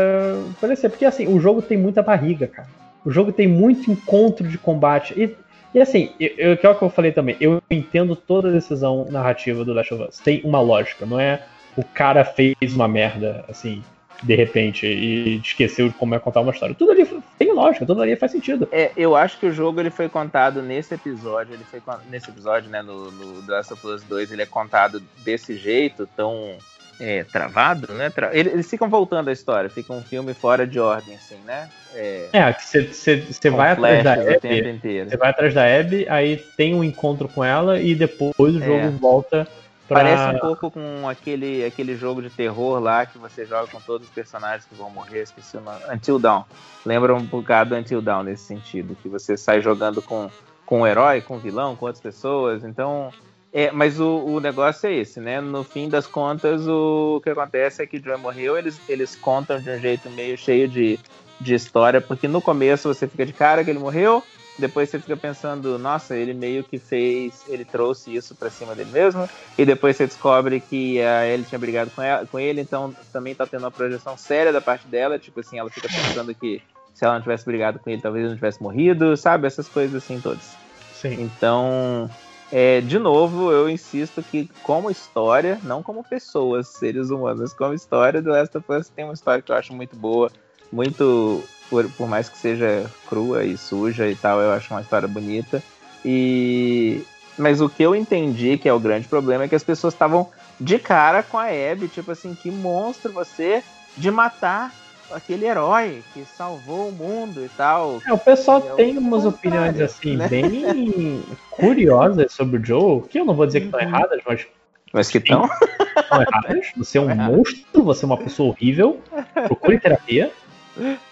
aparecer. 0.56 0.88
Porque 0.88 1.04
assim, 1.04 1.28
o 1.28 1.38
jogo 1.38 1.60
tem 1.60 1.76
muita 1.76 2.02
barriga, 2.02 2.46
cara. 2.46 2.68
O 3.04 3.10
jogo 3.10 3.32
tem 3.32 3.46
muito 3.46 3.90
encontro 3.90 4.48
de 4.48 4.56
combate. 4.56 5.12
E, 5.20 5.36
e 5.76 5.80
assim, 5.80 6.10
eu, 6.18 6.30
eu- 6.38 6.56
que 6.56 6.66
é 6.66 6.70
o 6.70 6.74
que 6.74 6.82
eu 6.82 6.88
falei 6.90 7.12
também, 7.12 7.36
eu 7.38 7.60
entendo 7.70 8.16
toda 8.16 8.48
a 8.48 8.52
decisão 8.52 9.06
narrativa 9.10 9.64
do 9.64 9.74
Last 9.74 9.92
of 9.92 10.04
Us. 10.08 10.18
Tem 10.20 10.40
uma 10.42 10.60
lógica, 10.60 11.04
não 11.04 11.20
é 11.20 11.42
o 11.76 11.82
cara 11.84 12.24
fez 12.24 12.54
uma 12.74 12.86
merda, 12.86 13.44
assim, 13.48 13.82
de 14.24 14.34
repente, 14.34 14.86
e 14.86 15.36
esqueceu 15.36 15.88
de 15.88 15.94
como 15.94 16.14
é 16.14 16.18
contar 16.18 16.40
uma 16.40 16.52
história. 16.52 16.74
Tudo 16.74 16.92
ali 16.92 17.06
tem 17.38 17.52
lógica, 17.52 17.84
tudo 17.86 18.01
ali 18.02 18.16
faz 18.16 18.32
sentido. 18.32 18.66
É, 18.72 18.90
eu 18.96 19.14
acho 19.14 19.38
que 19.38 19.46
o 19.46 19.52
jogo 19.52 19.80
ele 19.80 19.90
foi 19.90 20.09
contado 20.09 20.62
nesse 20.62 20.94
episódio, 20.94 21.55
ele 21.55 21.64
foi 21.64 21.80
nesse 22.10 22.30
episódio, 22.30 22.70
né, 22.70 22.80
no, 22.82 23.10
no 23.10 23.42
The 23.42 23.52
Last 23.52 23.72
of 23.74 23.86
Us 23.86 24.02
2, 24.05 24.32
ele 24.32 24.42
é 24.42 24.46
contado 24.46 25.02
desse 25.24 25.56
jeito, 25.56 26.09
tão 26.16 26.56
é, 27.01 27.24
travado, 27.24 27.92
né? 27.92 28.09
Tra- 28.09 28.30
ele- 28.32 28.51
Eles 28.51 28.70
ficam 28.70 28.88
voltando 28.88 29.28
a 29.28 29.32
história, 29.32 29.68
fica 29.68 29.92
um 29.92 30.01
filme 30.02 30.32
fora 30.32 30.64
de 30.66 30.78
ordem, 30.78 31.16
assim, 31.16 31.36
né? 31.44 31.68
É, 31.94 32.28
É, 32.32 32.52
que 32.52 32.62
você 32.64 33.51
com 33.51 33.56
vai 33.56 33.70
atrás 33.72 34.05
da 34.05 34.12
Abby, 34.14 34.80
você 35.09 35.16
vai 35.16 35.30
atrás 35.30 35.55
da 35.55 35.64
Abby, 35.80 36.06
aí 36.09 36.36
tem 36.56 36.74
um 36.74 36.82
encontro 36.84 37.28
com 37.28 37.44
ela 37.44 37.80
e 37.80 37.94
depois 37.94 38.55
o 38.55 38.60
jogo 38.60 38.86
É. 38.86 38.88
volta 38.90 39.46
pra... 39.89 40.01
Parece 40.01 40.36
um 40.36 40.39
pouco 40.39 40.70
com 40.70 41.09
aquele, 41.09 41.65
aquele 41.65 41.97
jogo 41.97 42.23
de 42.23 42.31
terror 42.31 42.81
lá 42.81 43.06
que 43.06 43.19
você 43.19 43.44
joga 43.44 43.70
com 43.70 43.81
todos 43.81 44.06
os 44.06 44.12
personagens 44.12 44.65
que 44.65 44.74
vão 44.74 44.90
morrer, 44.90 45.23
esqueci 45.23 45.56
o 45.56 45.61
nome. 45.61 45.81
Until 45.90 46.19
Dawn. 46.19 46.44
Lembra 46.85 47.15
um 47.15 47.23
bocado 47.23 47.70
do 47.70 47.77
Until 47.77 48.02
Dawn 48.02 48.23
nesse 48.23 48.44
sentido, 48.44 48.97
que 49.02 49.09
você 49.09 49.36
sai 49.36 49.61
jogando 49.61 50.02
com, 50.02 50.31
com 50.66 50.82
o 50.82 50.86
herói, 50.86 51.20
com 51.20 51.36
o 51.36 51.40
vilão, 51.40 51.77
com 51.77 51.86
outras 51.86 52.02
pessoas. 52.02 52.65
Então. 52.65 53.11
É, 53.56 53.70
mas 53.70 54.01
o, 54.01 54.19
o 54.24 54.40
negócio 54.40 54.89
é 54.89 54.94
esse, 54.94 55.20
né? 55.20 55.40
No 55.40 55.62
fim 55.62 55.89
das 55.89 56.09
contas, 56.09 56.66
o 56.66 57.20
que 57.23 57.31
acontece 57.31 57.81
é 57.81 57.86
que 57.86 57.98
o 57.98 58.02
Joe 58.02 58.19
morreu, 58.19 58.59
eles, 58.59 58.81
eles 58.89 59.15
contam 59.15 59.61
de 59.61 59.70
um 59.70 59.78
jeito 59.78 60.11
meio 60.11 60.36
cheio 60.36 60.66
de, 60.66 60.98
de 61.40 61.55
história, 61.55 62.01
porque 62.01 62.27
no 62.27 62.43
começo 62.43 62.93
você 62.93 63.06
fica 63.06 63.24
de 63.24 63.32
cara 63.32 63.62
que 63.62 63.70
ele 63.70 63.78
morreu, 63.78 64.24
depois 64.59 64.89
você 64.89 65.01
fica 65.01 65.16
pensando, 65.16 65.78
nossa, 65.78 66.16
ele 66.16 66.32
meio 66.32 66.62
que 66.62 66.78
fez, 66.78 67.44
ele 67.48 67.64
trouxe 67.64 68.14
isso 68.14 68.35
pra 68.35 68.51
cima 68.51 68.74
dele 68.74 68.90
mesmo, 68.90 69.28
e 69.59 69.64
depois 69.64 69.97
você 69.97 70.06
descobre 70.06 70.60
que 70.60 71.01
a 71.02 71.26
Ellie 71.26 71.44
tinha 71.47 71.59
brigado 71.59 71.90
com, 71.90 72.01
ela- 72.02 72.26
com 72.26 72.39
ele, 72.39 72.60
então 72.60 72.94
também 73.12 73.35
tá 73.35 73.47
tendo 73.47 73.64
uma 73.64 73.70
projeção 73.70 74.16
séria 74.16 74.52
da 74.52 74.60
parte 74.60 74.86
dela, 74.86 75.18
tipo 75.18 75.40
assim, 75.40 75.59
ela 75.59 75.70
fica 75.70 75.89
pensando 75.89 76.35
que 76.35 76.62
se 76.94 77.05
ela 77.05 77.14
não 77.14 77.22
tivesse 77.22 77.44
brigado 77.44 77.78
com 77.81 77.90
ele, 77.90 78.01
talvez 78.01 78.22
ele 78.22 78.31
não 78.31 78.36
tivesse 78.36 78.62
morrido, 78.62 79.16
sabe? 79.16 79.47
Essas 79.47 79.68
coisas 79.68 80.01
assim 80.02 80.20
todas. 80.20 80.56
Sim. 80.93 81.20
Então, 81.20 82.09
é, 82.52 82.81
de 82.81 83.01
novo, 83.01 83.51
eu 83.51 83.68
insisto 83.68 84.22
que 84.22 84.48
como 84.62 84.89
história, 84.89 85.59
não 85.64 85.82
como 85.82 86.05
pessoas, 86.05 86.68
seres 86.68 87.10
humanos, 87.10 87.52
como 87.52 87.74
história, 87.74 88.22
The 88.22 88.31
Last 88.31 88.56
of 88.56 88.72
Us 88.72 88.89
tem 88.89 89.05
uma 89.05 89.14
história 89.14 89.43
que 89.43 89.51
eu 89.51 89.56
acho 89.56 89.74
muito 89.74 89.97
boa, 89.97 90.31
muito, 90.70 91.43
por, 91.70 91.88
por 91.90 92.08
mais 92.08 92.28
que 92.28 92.38
seja 92.38 92.90
crua 93.08 93.44
e 93.44 93.56
suja 93.56 94.08
e 94.08 94.16
tal, 94.16 94.40
eu 94.40 94.52
acho 94.52 94.72
uma 94.72 94.80
história 94.80 95.08
bonita. 95.08 95.62
E 96.04 97.02
mas 97.36 97.60
o 97.60 97.68
que 97.68 97.82
eu 97.82 97.96
entendi 97.96 98.56
que 98.56 98.68
é 98.68 98.72
o 98.72 98.78
grande 98.78 99.08
problema 99.08 99.44
é 99.44 99.48
que 99.48 99.54
as 99.56 99.64
pessoas 99.64 99.92
estavam 99.92 100.30
de 100.60 100.78
cara 100.78 101.22
com 101.22 101.36
a 101.36 101.46
Abby, 101.46 101.88
tipo 101.88 102.12
assim, 102.12 102.34
que 102.34 102.50
monstro 102.50 103.12
você 103.12 103.62
de 103.96 104.10
matar 104.10 104.72
aquele 105.10 105.46
herói 105.46 106.02
que 106.12 106.24
salvou 106.24 106.88
o 106.88 106.92
mundo 106.92 107.44
e 107.44 107.48
tal. 107.48 108.00
É, 108.06 108.12
o 108.12 108.18
pessoal 108.18 108.58
É 108.58 108.74
tem 108.74 108.96
umas 108.98 109.24
opiniões 109.24 109.80
assim, 109.80 110.16
né? 110.16 110.28
bem 110.28 111.22
curiosas 111.50 112.32
sobre 112.32 112.58
o 112.58 112.64
Joe, 112.64 113.02
que 113.02 113.18
eu 113.18 113.24
não 113.24 113.34
vou 113.34 113.46
dizer 113.46 113.60
que 113.60 113.66
estão 113.66 113.80
Uhum. 113.80 113.86
erradas, 113.86 114.20
mas 114.26 114.46
Mas 114.92 115.10
que 115.10 115.18
tão. 115.18 115.50
estão 115.96 116.22
erradas. 116.22 116.70
Você 116.76 116.98
é 116.98 117.00
um 117.00 117.08
monstro, 117.14 117.82
você 117.82 118.04
é 118.04 118.06
uma 118.06 118.16
pessoa 118.16 118.50
horrível, 118.50 119.00
procure 119.46 119.80
terapia. 119.80 120.32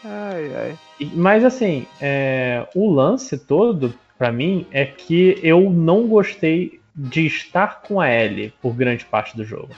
Ai, 0.05 0.55
ai. 0.55 0.78
Mas 1.14 1.44
assim, 1.44 1.86
é, 2.01 2.66
o 2.74 2.90
lance 2.90 3.39
todo, 3.39 3.94
pra 4.18 4.32
mim, 4.32 4.66
é 4.70 4.84
que 4.84 5.39
eu 5.43 5.70
não 5.70 6.06
gostei 6.06 6.80
de 6.94 7.26
estar 7.26 7.82
com 7.82 8.01
a 8.01 8.10
Ellie 8.10 8.52
por 8.60 8.74
grande 8.74 9.05
parte 9.05 9.36
do 9.36 9.44
jogo. 9.44 9.70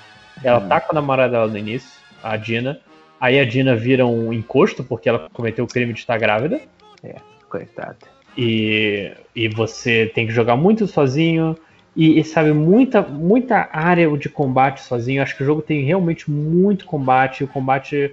Ela 0.42 0.60
tá 0.60 0.80
com 0.80 0.92
a 0.92 0.94
namorada 0.94 1.32
dela 1.32 1.46
no 1.46 1.56
início, 1.56 1.90
a 2.22 2.36
Dina. 2.36 2.80
Aí 3.20 3.38
a 3.38 3.44
Dina 3.44 3.74
vira 3.74 4.06
um 4.06 4.32
encosto 4.32 4.82
porque 4.82 5.08
ela 5.08 5.28
cometeu 5.32 5.64
o 5.64 5.68
crime 5.68 5.92
de 5.92 6.00
estar 6.00 6.18
grávida. 6.18 6.60
Coitado. 7.48 7.96
E, 8.36 9.12
e 9.34 9.48
você 9.48 10.10
tem 10.14 10.26
que 10.26 10.32
jogar 10.32 10.56
muito 10.56 10.86
sozinho. 10.86 11.56
E, 11.96 12.18
e, 12.18 12.24
sabe, 12.24 12.52
muita, 12.52 13.00
muita 13.00 13.68
área 13.72 14.10
de 14.18 14.28
combate 14.28 14.82
sozinho. 14.82 15.22
Acho 15.22 15.36
que 15.36 15.44
o 15.44 15.46
jogo 15.46 15.62
tem 15.62 15.84
realmente 15.84 16.28
muito 16.28 16.84
combate. 16.84 17.44
O 17.44 17.48
combate 17.48 18.12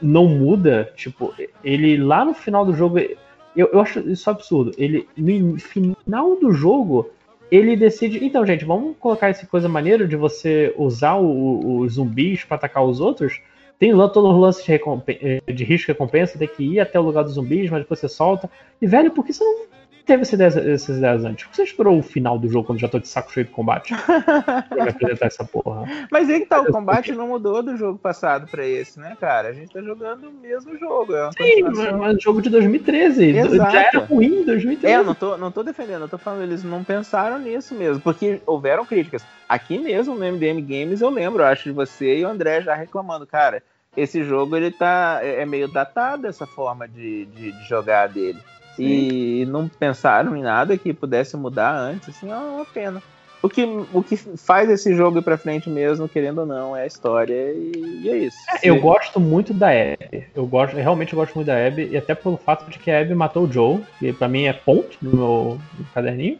não 0.00 0.26
muda. 0.26 0.92
Tipo, 0.96 1.34
ele 1.64 1.96
lá 1.96 2.24
no 2.24 2.34
final 2.34 2.64
do 2.64 2.74
jogo. 2.74 2.98
Eu, 2.98 3.68
eu 3.72 3.80
acho 3.80 4.00
isso 4.00 4.28
absurdo. 4.30 4.72
Ele, 4.76 5.08
no 5.16 5.58
final 5.58 6.36
do 6.36 6.52
jogo, 6.52 7.10
ele 7.50 7.76
decide. 7.76 8.24
Então, 8.24 8.46
gente, 8.46 8.64
vamos 8.64 8.96
colocar 8.98 9.28
essa 9.28 9.46
coisa 9.46 9.68
maneira 9.68 10.06
de 10.06 10.16
você 10.16 10.72
usar 10.76 11.16
os 11.16 11.94
zumbis 11.94 12.44
pra 12.44 12.56
atacar 12.56 12.84
os 12.84 13.00
outros. 13.00 13.40
Tem 13.78 13.94
lá 13.94 14.08
todo 14.08 14.28
o 14.28 14.38
lance 14.38 14.62
de, 14.62 14.72
eh, 14.74 15.52
de 15.52 15.64
risco 15.64 15.90
e 15.90 15.92
recompensa, 15.92 16.38
tem 16.38 16.46
que 16.46 16.62
ir 16.62 16.80
até 16.80 17.00
o 17.00 17.02
lugar 17.02 17.24
dos 17.24 17.32
zumbis, 17.32 17.70
mas 17.70 17.80
depois 17.80 17.98
você 17.98 18.10
solta. 18.10 18.50
E, 18.80 18.86
velho, 18.86 19.10
por 19.10 19.24
que 19.24 19.32
você 19.32 19.42
não 19.42 19.60
teve 20.10 20.22
essa 20.22 20.34
ideia- 20.34 20.72
essas 20.74 20.98
ideias 20.98 21.24
antes? 21.24 21.44
Por 21.44 21.50
que 21.50 21.56
você 21.56 21.62
esperou 21.62 21.96
o 21.96 22.02
final 22.02 22.36
do 22.36 22.48
jogo 22.48 22.66
quando 22.66 22.80
já 22.80 22.88
tô 22.88 22.98
de 22.98 23.06
saco 23.06 23.32
cheio 23.32 23.46
de 23.46 23.52
combate? 23.52 23.94
pra 24.68 24.84
me 24.84 24.90
apresentar 24.90 25.26
essa 25.26 25.44
porra. 25.44 25.84
Mas 26.10 26.28
aí 26.28 26.40
que 26.40 26.46
tá, 26.46 26.60
o 26.60 26.72
combate 26.72 27.12
não 27.12 27.28
mudou 27.28 27.62
do 27.62 27.76
jogo 27.76 27.96
passado 27.96 28.48
pra 28.48 28.66
esse, 28.66 28.98
né, 28.98 29.16
cara? 29.20 29.48
A 29.48 29.52
gente 29.52 29.72
tá 29.72 29.80
jogando 29.80 30.28
o 30.28 30.32
mesmo 30.32 30.76
jogo. 30.76 31.14
É 31.14 31.30
Sim, 31.32 31.62
mas 31.62 32.20
jogo 32.20 32.42
de 32.42 32.50
2013. 32.50 33.24
Exato. 33.36 33.72
Já 33.72 33.82
era 33.82 33.98
ruim 34.00 34.40
em 34.40 34.44
2013. 34.44 34.94
É, 34.94 34.98
eu 34.98 35.04
não 35.04 35.14
tô, 35.14 35.36
não 35.38 35.52
tô 35.52 35.62
defendendo, 35.62 36.02
eu 36.02 36.08
tô 36.08 36.18
falando, 36.18 36.42
eles 36.42 36.64
não 36.64 36.82
pensaram 36.82 37.38
nisso 37.38 37.72
mesmo, 37.74 38.02
porque 38.02 38.40
houveram 38.44 38.84
críticas. 38.84 39.24
Aqui 39.48 39.78
mesmo 39.78 40.14
no 40.16 40.24
MDM 40.24 40.60
Games 40.62 41.00
eu 41.00 41.10
lembro, 41.10 41.42
eu 41.42 41.46
acho, 41.46 41.64
de 41.64 41.72
você 41.72 42.18
e 42.18 42.24
o 42.24 42.28
André 42.28 42.62
já 42.62 42.74
reclamando, 42.74 43.26
cara, 43.26 43.62
esse 43.96 44.24
jogo 44.24 44.56
ele 44.56 44.70
tá. 44.72 45.20
é 45.22 45.42
é 45.42 45.46
meio 45.46 45.68
datado 45.68 46.26
essa 46.26 46.46
forma 46.46 46.88
de, 46.88 47.26
de, 47.26 47.52
de 47.52 47.68
jogar 47.68 48.08
dele. 48.08 48.40
E 48.82 49.46
não 49.46 49.68
pensaram 49.68 50.36
em 50.36 50.42
nada 50.42 50.76
que 50.78 50.92
pudesse 50.92 51.36
mudar 51.36 51.74
antes, 51.76 52.08
assim, 52.08 52.30
é 52.30 52.36
uma 52.36 52.64
pena. 52.64 53.02
O 53.42 53.48
que, 53.48 53.64
o 53.94 54.02
que 54.02 54.16
faz 54.16 54.68
esse 54.68 54.94
jogo 54.94 55.18
ir 55.18 55.22
pra 55.22 55.38
frente 55.38 55.70
mesmo, 55.70 56.06
querendo 56.06 56.40
ou 56.40 56.46
não, 56.46 56.76
é 56.76 56.82
a 56.82 56.86
história 56.86 57.32
e, 57.54 58.00
e 58.04 58.10
é 58.10 58.16
isso. 58.18 58.36
Eu 58.62 58.78
gosto 58.80 59.18
muito 59.18 59.54
da 59.54 59.68
Abby. 59.70 60.26
Eu 60.34 60.46
gosto, 60.46 60.76
eu 60.76 60.82
realmente 60.82 61.14
gosto 61.14 61.34
muito 61.34 61.46
da 61.46 61.66
Abby, 61.66 61.88
e 61.90 61.96
até 61.96 62.14
pelo 62.14 62.36
fato 62.36 62.70
de 62.70 62.78
que 62.78 62.90
a 62.90 63.00
Abby 63.00 63.14
matou 63.14 63.44
o 63.44 63.50
Joe, 63.52 63.80
que 63.98 64.12
pra 64.12 64.28
mim 64.28 64.44
é 64.44 64.52
ponto 64.52 64.98
no 65.00 65.10
meu 65.16 65.60
no 65.78 65.84
caderninho. 65.94 66.38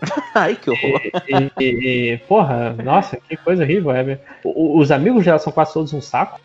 Ai, 0.34 0.56
que 0.56 0.70
horror. 0.70 1.00
E, 1.28 1.50
e- 1.62 2.12
e, 2.14 2.18
porra, 2.26 2.72
nossa, 2.82 3.18
que 3.28 3.36
coisa 3.36 3.62
horrível, 3.62 3.90
Abby. 3.90 4.18
O- 4.42 4.78
Os 4.78 4.90
amigos 4.90 5.24
dela 5.26 5.38
são 5.38 5.52
quase 5.52 5.74
todos 5.74 5.92
um 5.92 6.00
saco. 6.00 6.40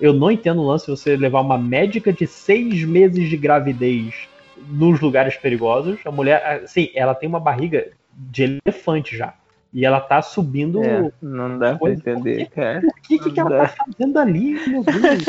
Eu 0.00 0.12
não 0.14 0.30
entendo 0.30 0.60
o 0.62 0.66
lance 0.66 0.86
de 0.86 0.90
você 0.92 1.14
levar 1.14 1.40
uma 1.42 1.58
médica 1.58 2.10
de 2.12 2.26
seis 2.26 2.84
meses 2.84 3.28
de 3.28 3.36
gravidez 3.36 4.28
nos 4.56 5.00
lugares 5.00 5.36
perigosos. 5.36 5.98
A 6.04 6.10
mulher, 6.10 6.62
assim, 6.64 6.90
ela 6.94 7.14
tem 7.14 7.28
uma 7.28 7.40
barriga 7.40 7.88
de 8.12 8.60
elefante 8.66 9.16
já. 9.16 9.34
E 9.72 9.84
ela 9.84 10.00
tá 10.00 10.22
subindo. 10.22 10.82
É, 10.82 11.10
não 11.20 11.58
dá 11.58 11.74
pra 11.76 11.90
entender, 11.90 12.46
cara. 12.46 12.82
O 12.86 12.92
que, 13.02 13.18
que, 13.18 13.30
que 13.30 13.40
ela 13.40 13.50
tá 13.50 13.68
fazendo 13.68 14.18
ali, 14.18 14.58
meu 14.66 14.82
Deus? 14.82 15.24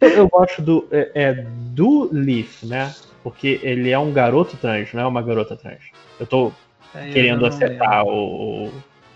Eu, 0.00 0.08
eu 0.10 0.28
gosto 0.28 0.62
do, 0.62 0.86
é, 0.90 1.10
é, 1.14 1.32
do 1.34 2.08
Leaf, 2.12 2.64
né? 2.64 2.94
Porque 3.22 3.60
ele 3.62 3.90
é 3.90 3.98
um 3.98 4.12
garoto 4.12 4.56
trans, 4.56 4.92
não 4.92 5.02
é 5.02 5.06
uma 5.06 5.22
garota 5.22 5.56
trans. 5.56 5.82
Eu 6.18 6.26
tô 6.26 6.52
eu 6.94 7.12
querendo 7.12 7.40
não 7.40 7.48
acertar 7.48 8.04
o, 8.04 8.68
o, 8.68 8.72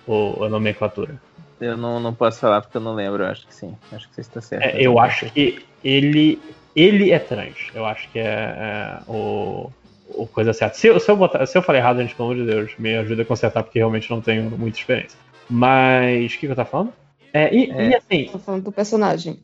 o- 0.06 0.44
a 0.44 0.48
nomenclatura. 0.48 1.20
Eu 1.60 1.76
não, 1.76 2.00
não 2.00 2.12
posso 2.12 2.40
falar 2.40 2.60
porque 2.60 2.76
eu 2.76 2.80
não 2.80 2.94
lembro, 2.94 3.22
eu 3.22 3.28
acho 3.28 3.46
que 3.46 3.54
sim. 3.54 3.76
Acho 3.92 4.08
que 4.08 4.14
você 4.16 4.20
está 4.22 4.40
certo. 4.40 4.64
É, 4.64 4.80
eu 4.84 4.98
acho 4.98 5.30
que 5.30 5.64
ele, 5.84 6.40
ele 6.74 7.10
é 7.10 7.18
trans. 7.18 7.70
Eu 7.74 7.84
acho 7.84 8.08
que 8.10 8.18
é, 8.18 8.24
é 8.24 8.98
o, 9.08 9.70
o 10.08 10.26
coisa 10.26 10.52
certa. 10.52 10.76
Se, 10.76 10.86
eu- 10.88 11.00
se 11.00 11.10
eu 11.10 11.16
botar, 11.16 11.44
se 11.46 11.56
eu 11.56 11.62
falei 11.62 11.80
errado, 11.80 12.00
gente, 12.00 12.14
pelo 12.14 12.30
amor 12.30 12.44
de 12.44 12.50
Deus, 12.50 12.72
me 12.78 12.96
ajuda 12.96 13.22
a 13.22 13.24
consertar, 13.24 13.62
porque 13.62 13.78
realmente 13.78 14.10
não 14.10 14.20
tenho 14.20 14.50
muita 14.50 14.78
experiência. 14.78 15.18
Mas 15.48 16.32
o 16.32 16.38
que, 16.38 16.46
que 16.46 16.52
eu 16.52 16.56
tava 16.56 16.68
falando? 16.68 16.92
É, 17.32 17.54
e, 17.54 17.70
e 17.70 17.94
assim, 17.94 18.28
Tô 18.30 18.38
falando 18.38 18.64
do 18.64 18.72
personagem. 18.72 19.38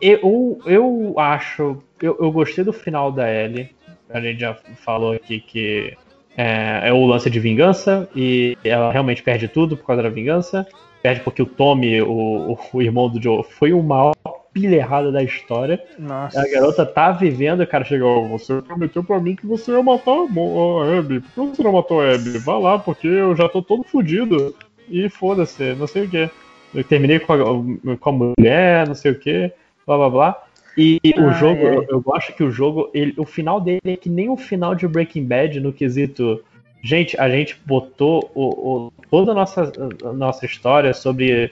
eu, 0.00 0.60
eu 0.66 1.14
acho. 1.18 1.78
Eu, 2.00 2.16
eu 2.20 2.30
gostei 2.30 2.62
do 2.64 2.72
final 2.72 3.10
da 3.10 3.30
Ellie. 3.30 3.70
A 4.10 4.20
gente 4.20 4.40
já 4.40 4.54
falou 4.84 5.12
aqui 5.12 5.40
que 5.40 5.96
é, 6.36 6.88
é 6.88 6.92
o 6.92 7.04
lance 7.06 7.30
de 7.30 7.40
vingança 7.40 8.08
e 8.14 8.56
ela 8.64 8.92
realmente 8.92 9.22
perde 9.22 9.48
tudo 9.48 9.76
por 9.76 9.86
causa 9.86 10.02
da 10.02 10.08
vingança. 10.08 10.66
Perde 11.02 11.20
porque 11.20 11.42
o 11.42 11.46
Tommy, 11.46 12.00
o, 12.02 12.58
o, 12.72 12.82
irmão 12.82 13.08
do 13.08 13.22
Joe, 13.22 13.42
foi 13.42 13.72
o 13.72 13.82
maior 13.82 14.14
pilha 14.54 14.76
errada 14.76 15.12
da 15.12 15.22
história. 15.22 15.82
Nossa. 15.98 16.40
A 16.40 16.48
garota 16.48 16.86
tá 16.86 17.10
vivendo 17.12 17.60
o 17.62 17.66
cara 17.66 17.84
chegou, 17.84 18.26
você 18.28 18.62
prometeu 18.62 19.04
pra 19.04 19.20
mim 19.20 19.34
que 19.36 19.46
você 19.46 19.72
ia 19.72 19.82
matar 19.82 20.12
a 20.16 20.98
Abby. 20.98 21.20
Por 21.34 21.50
que 21.50 21.56
você 21.56 21.62
não 21.64 21.72
matou 21.72 22.00
a 22.00 22.14
Abby? 22.14 22.38
Vá 22.38 22.56
lá, 22.58 22.78
porque 22.78 23.06
eu 23.08 23.34
já 23.36 23.48
tô 23.48 23.60
todo 23.60 23.82
fudido. 23.82 24.54
E 24.88 25.08
foda-se, 25.08 25.74
não 25.74 25.86
sei 25.86 26.04
o 26.04 26.08
que. 26.08 26.30
Eu 26.74 26.84
terminei 26.84 27.18
com 27.18 27.32
a, 27.32 27.96
com 27.96 28.10
a 28.10 28.12
mulher, 28.12 28.86
não 28.86 28.94
sei 28.94 29.12
o 29.12 29.18
que, 29.18 29.50
blá 29.86 29.96
blá 29.96 30.10
blá. 30.10 30.42
E 30.76 30.98
o 31.16 31.28
Ai, 31.28 31.34
jogo, 31.38 31.66
ai. 31.66 31.76
eu, 31.76 31.86
eu 31.88 32.00
gosto 32.00 32.32
que 32.32 32.42
o 32.42 32.50
jogo, 32.50 32.90
ele, 32.92 33.14
o 33.16 33.24
final 33.24 33.60
dele 33.60 33.80
é 33.84 33.96
que 33.96 34.08
nem 34.10 34.28
o 34.28 34.36
final 34.36 34.74
de 34.74 34.86
Breaking 34.88 35.24
Bad 35.24 35.60
no 35.60 35.72
quesito. 35.72 36.42
Gente, 36.82 37.18
a 37.18 37.30
gente 37.30 37.56
botou 37.64 38.30
o, 38.34 38.48
o- 38.88 38.92
toda 39.10 39.30
a 39.32 39.34
nossa, 39.34 39.72
a 40.04 40.12
nossa 40.12 40.44
história 40.44 40.92
sobre 40.92 41.50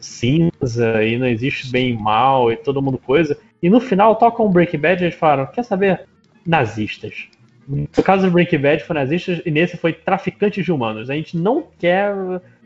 cinza 0.00 1.02
e 1.02 1.18
não 1.18 1.26
existe 1.26 1.70
bem 1.70 1.90
e 1.90 1.96
mal 1.96 2.52
e 2.52 2.56
todo 2.56 2.82
mundo 2.82 2.98
coisa. 2.98 3.38
E 3.62 3.70
no 3.70 3.80
final 3.80 4.16
toca 4.16 4.42
um 4.42 4.50
Breaking 4.50 4.78
Bad 4.78 5.02
e 5.02 5.06
eles 5.06 5.14
falaram: 5.18 5.46
quer 5.46 5.64
saber? 5.64 6.06
Nazistas. 6.46 7.28
No 7.66 8.02
caso 8.02 8.26
do 8.26 8.32
Breaking 8.32 8.58
Bad 8.58 8.84
foi 8.84 8.94
nazistas 8.94 9.40
e 9.46 9.50
nesse 9.50 9.76
foi 9.78 9.92
traficantes 9.92 10.64
de 10.64 10.70
humanos. 10.70 11.08
A 11.08 11.14
gente 11.14 11.36
não 11.36 11.66
quer. 11.78 12.14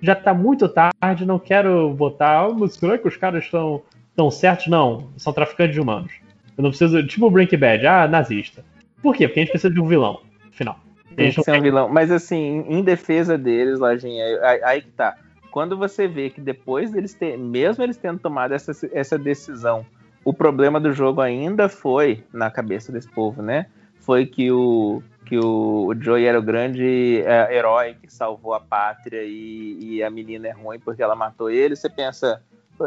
Já 0.02 0.14
tá 0.14 0.34
muito 0.34 0.68
tarde, 0.68 1.24
não 1.24 1.38
quero 1.38 1.90
botar. 1.90 2.40
"Ah, 2.40 2.48
mas 2.52 2.74
será 2.74 2.98
que 2.98 3.06
os 3.06 3.16
caras 3.16 3.44
estão 3.44 3.82
tão 4.16 4.30
certos? 4.30 4.66
Não, 4.66 5.10
são 5.16 5.32
traficantes 5.32 5.74
de 5.74 5.80
humanos. 5.80 6.12
Eu 6.56 6.62
não 6.62 6.70
preciso. 6.70 7.06
Tipo 7.06 7.26
o 7.26 7.30
Breaking 7.30 7.58
Bad, 7.58 7.86
ah, 7.86 8.08
nazista. 8.08 8.64
Por 9.00 9.14
quê? 9.14 9.28
Porque 9.28 9.40
a 9.40 9.42
gente 9.44 9.52
precisa 9.52 9.72
de 9.72 9.80
um 9.80 9.86
vilão. 9.86 10.20
Final. 10.50 10.80
Tem 11.14 11.32
que 11.32 11.42
ser 11.42 11.52
um 11.58 11.62
vilão. 11.62 11.88
Mas 11.88 12.10
assim, 12.10 12.64
em 12.68 12.82
defesa 12.82 13.38
deles, 13.38 13.78
Lojinha, 13.78 14.24
aí, 14.42 14.62
aí 14.64 14.82
que 14.82 14.90
tá. 14.90 15.16
Quando 15.50 15.76
você 15.76 16.06
vê 16.06 16.30
que 16.30 16.40
depois 16.40 16.90
deles 16.90 17.14
ter, 17.14 17.36
mesmo 17.38 17.82
eles 17.82 17.96
tendo 17.96 18.18
tomado 18.18 18.52
essa, 18.52 18.72
essa 18.92 19.18
decisão, 19.18 19.84
o 20.24 20.32
problema 20.32 20.78
do 20.78 20.92
jogo 20.92 21.20
ainda 21.20 21.68
foi 21.68 22.22
na 22.32 22.50
cabeça 22.50 22.92
desse 22.92 23.08
povo, 23.08 23.42
né? 23.42 23.66
Foi 24.00 24.26
que 24.26 24.50
o 24.50 25.02
que 25.24 25.38
o, 25.38 25.88
o 25.88 25.94
Joey 25.94 26.24
era 26.24 26.38
o 26.38 26.42
grande 26.42 27.22
é, 27.26 27.54
herói 27.54 27.94
que 28.00 28.10
salvou 28.10 28.54
a 28.54 28.60
pátria 28.60 29.22
e, 29.24 29.78
e 29.80 30.02
a 30.02 30.08
menina 30.08 30.48
é 30.48 30.52
ruim 30.52 30.80
porque 30.80 31.02
ela 31.02 31.14
matou 31.14 31.50
ele. 31.50 31.76
Você 31.76 31.90
pensa, 31.90 32.42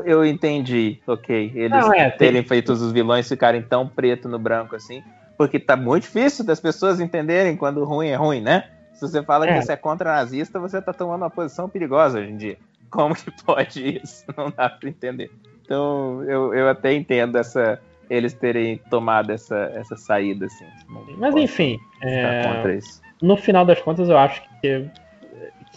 eu 0.05 0.25
entendi, 0.25 0.99
ok, 1.05 1.51
eles 1.53 1.69
Não, 1.69 1.93
é, 1.93 2.09
tem- 2.09 2.17
terem 2.17 2.43
feito 2.43 2.71
os 2.71 2.91
vilões 2.91 3.29
ficarem 3.29 3.61
tão 3.61 3.87
preto 3.87 4.27
no 4.27 4.39
branco 4.39 4.75
assim, 4.75 5.03
porque 5.37 5.59
tá 5.59 5.77
muito 5.77 6.03
difícil 6.03 6.43
das 6.43 6.59
pessoas 6.59 6.99
entenderem 6.99 7.55
quando 7.55 7.83
ruim 7.83 8.07
é 8.07 8.15
ruim, 8.15 8.41
né? 8.41 8.67
Se 9.01 9.07
você 9.09 9.23
fala 9.23 9.47
É. 9.49 9.53
que 9.57 9.65
você 9.65 9.71
é 9.71 9.75
contra 9.77 10.13
nazista, 10.13 10.59
você 10.59 10.79
tá 10.79 10.93
tomando 10.93 11.23
uma 11.23 11.29
posição 11.29 11.67
perigosa 11.67 12.19
hoje 12.19 12.29
em 12.29 12.37
dia. 12.37 12.57
Como 12.91 13.15
que 13.15 13.31
pode 13.43 13.97
isso? 13.97 14.23
Não 14.37 14.51
dá 14.51 14.69
pra 14.69 14.89
entender. 14.89 15.31
Então, 15.65 16.23
eu, 16.25 16.53
eu 16.53 16.69
até 16.69 16.93
entendo 16.93 17.35
essa 17.37 17.81
eles 18.07 18.33
terem 18.33 18.77
tomado 18.89 19.31
essa, 19.31 19.71
essa 19.73 19.95
saída, 19.95 20.45
assim. 20.45 20.65
Mas 21.17 21.33
enfim, 21.33 21.79
é, 22.01 22.77
no 23.21 23.37
final 23.37 23.65
das 23.65 23.81
contas 23.81 24.09
eu 24.09 24.17
acho 24.17 24.43
que, 24.59 24.85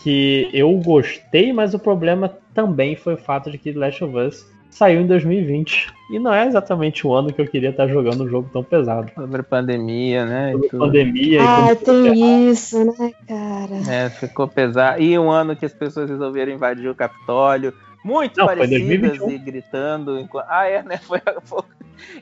que 0.03 0.51
eu 0.53 0.73
gostei, 0.79 1.53
mas 1.53 1.75
o 1.75 1.79
problema 1.79 2.29
também 2.53 2.97
foi 2.97 3.15
o 3.15 3.19
fato 3.19 3.53
de 3.53 3.57
que 3.57 3.73
Last 3.73 4.03
of 4.03 4.17
Us 4.17 4.53
saiu 4.75 5.01
em 5.01 5.07
2020. 5.07 5.93
E 6.11 6.19
não 6.19 6.33
é 6.35 6.47
exatamente 6.47 7.07
o 7.07 7.15
ano 7.15 7.33
que 7.33 7.41
eu 7.41 7.47
queria 7.47 7.71
estar 7.71 7.87
jogando 7.89 8.25
um 8.25 8.29
jogo 8.29 8.51
tão 8.53 8.63
pesado. 8.63 9.11
Sobre 9.15 9.43
pandemia, 9.43 10.27
né? 10.27 10.51
e 10.51 10.53
Sobre 10.53 10.69
tudo. 10.69 10.81
pandemia 10.87 11.39
e 11.41 11.43
Ah, 11.43 11.77
tudo 11.77 11.85
ferrado. 12.03 12.11
tem 12.15 12.51
isso, 12.51 12.85
né, 12.85 13.13
cara? 13.27 13.93
É, 13.95 14.11
ficou 14.11 14.47
pesado. 14.49 15.01
E 15.01 15.19
um 15.19 15.31
ano 15.31 15.57
que 15.57 15.65
as 15.65 15.73
pessoas 15.73 16.11
resolveram 16.11 16.53
invadir 16.53 16.89
o 16.91 16.95
Capitólio, 16.95 17.73
muito 18.05 18.37
Não, 18.39 18.47
parecidas 18.47 18.79
2021. 19.19 19.31
e 19.31 19.39
gritando. 19.39 20.19
enquanto- 20.19 20.47
Ah, 20.51 20.67
é, 20.69 20.83
né? 20.83 20.99
Foi, 21.09 21.21
foi 21.45 21.63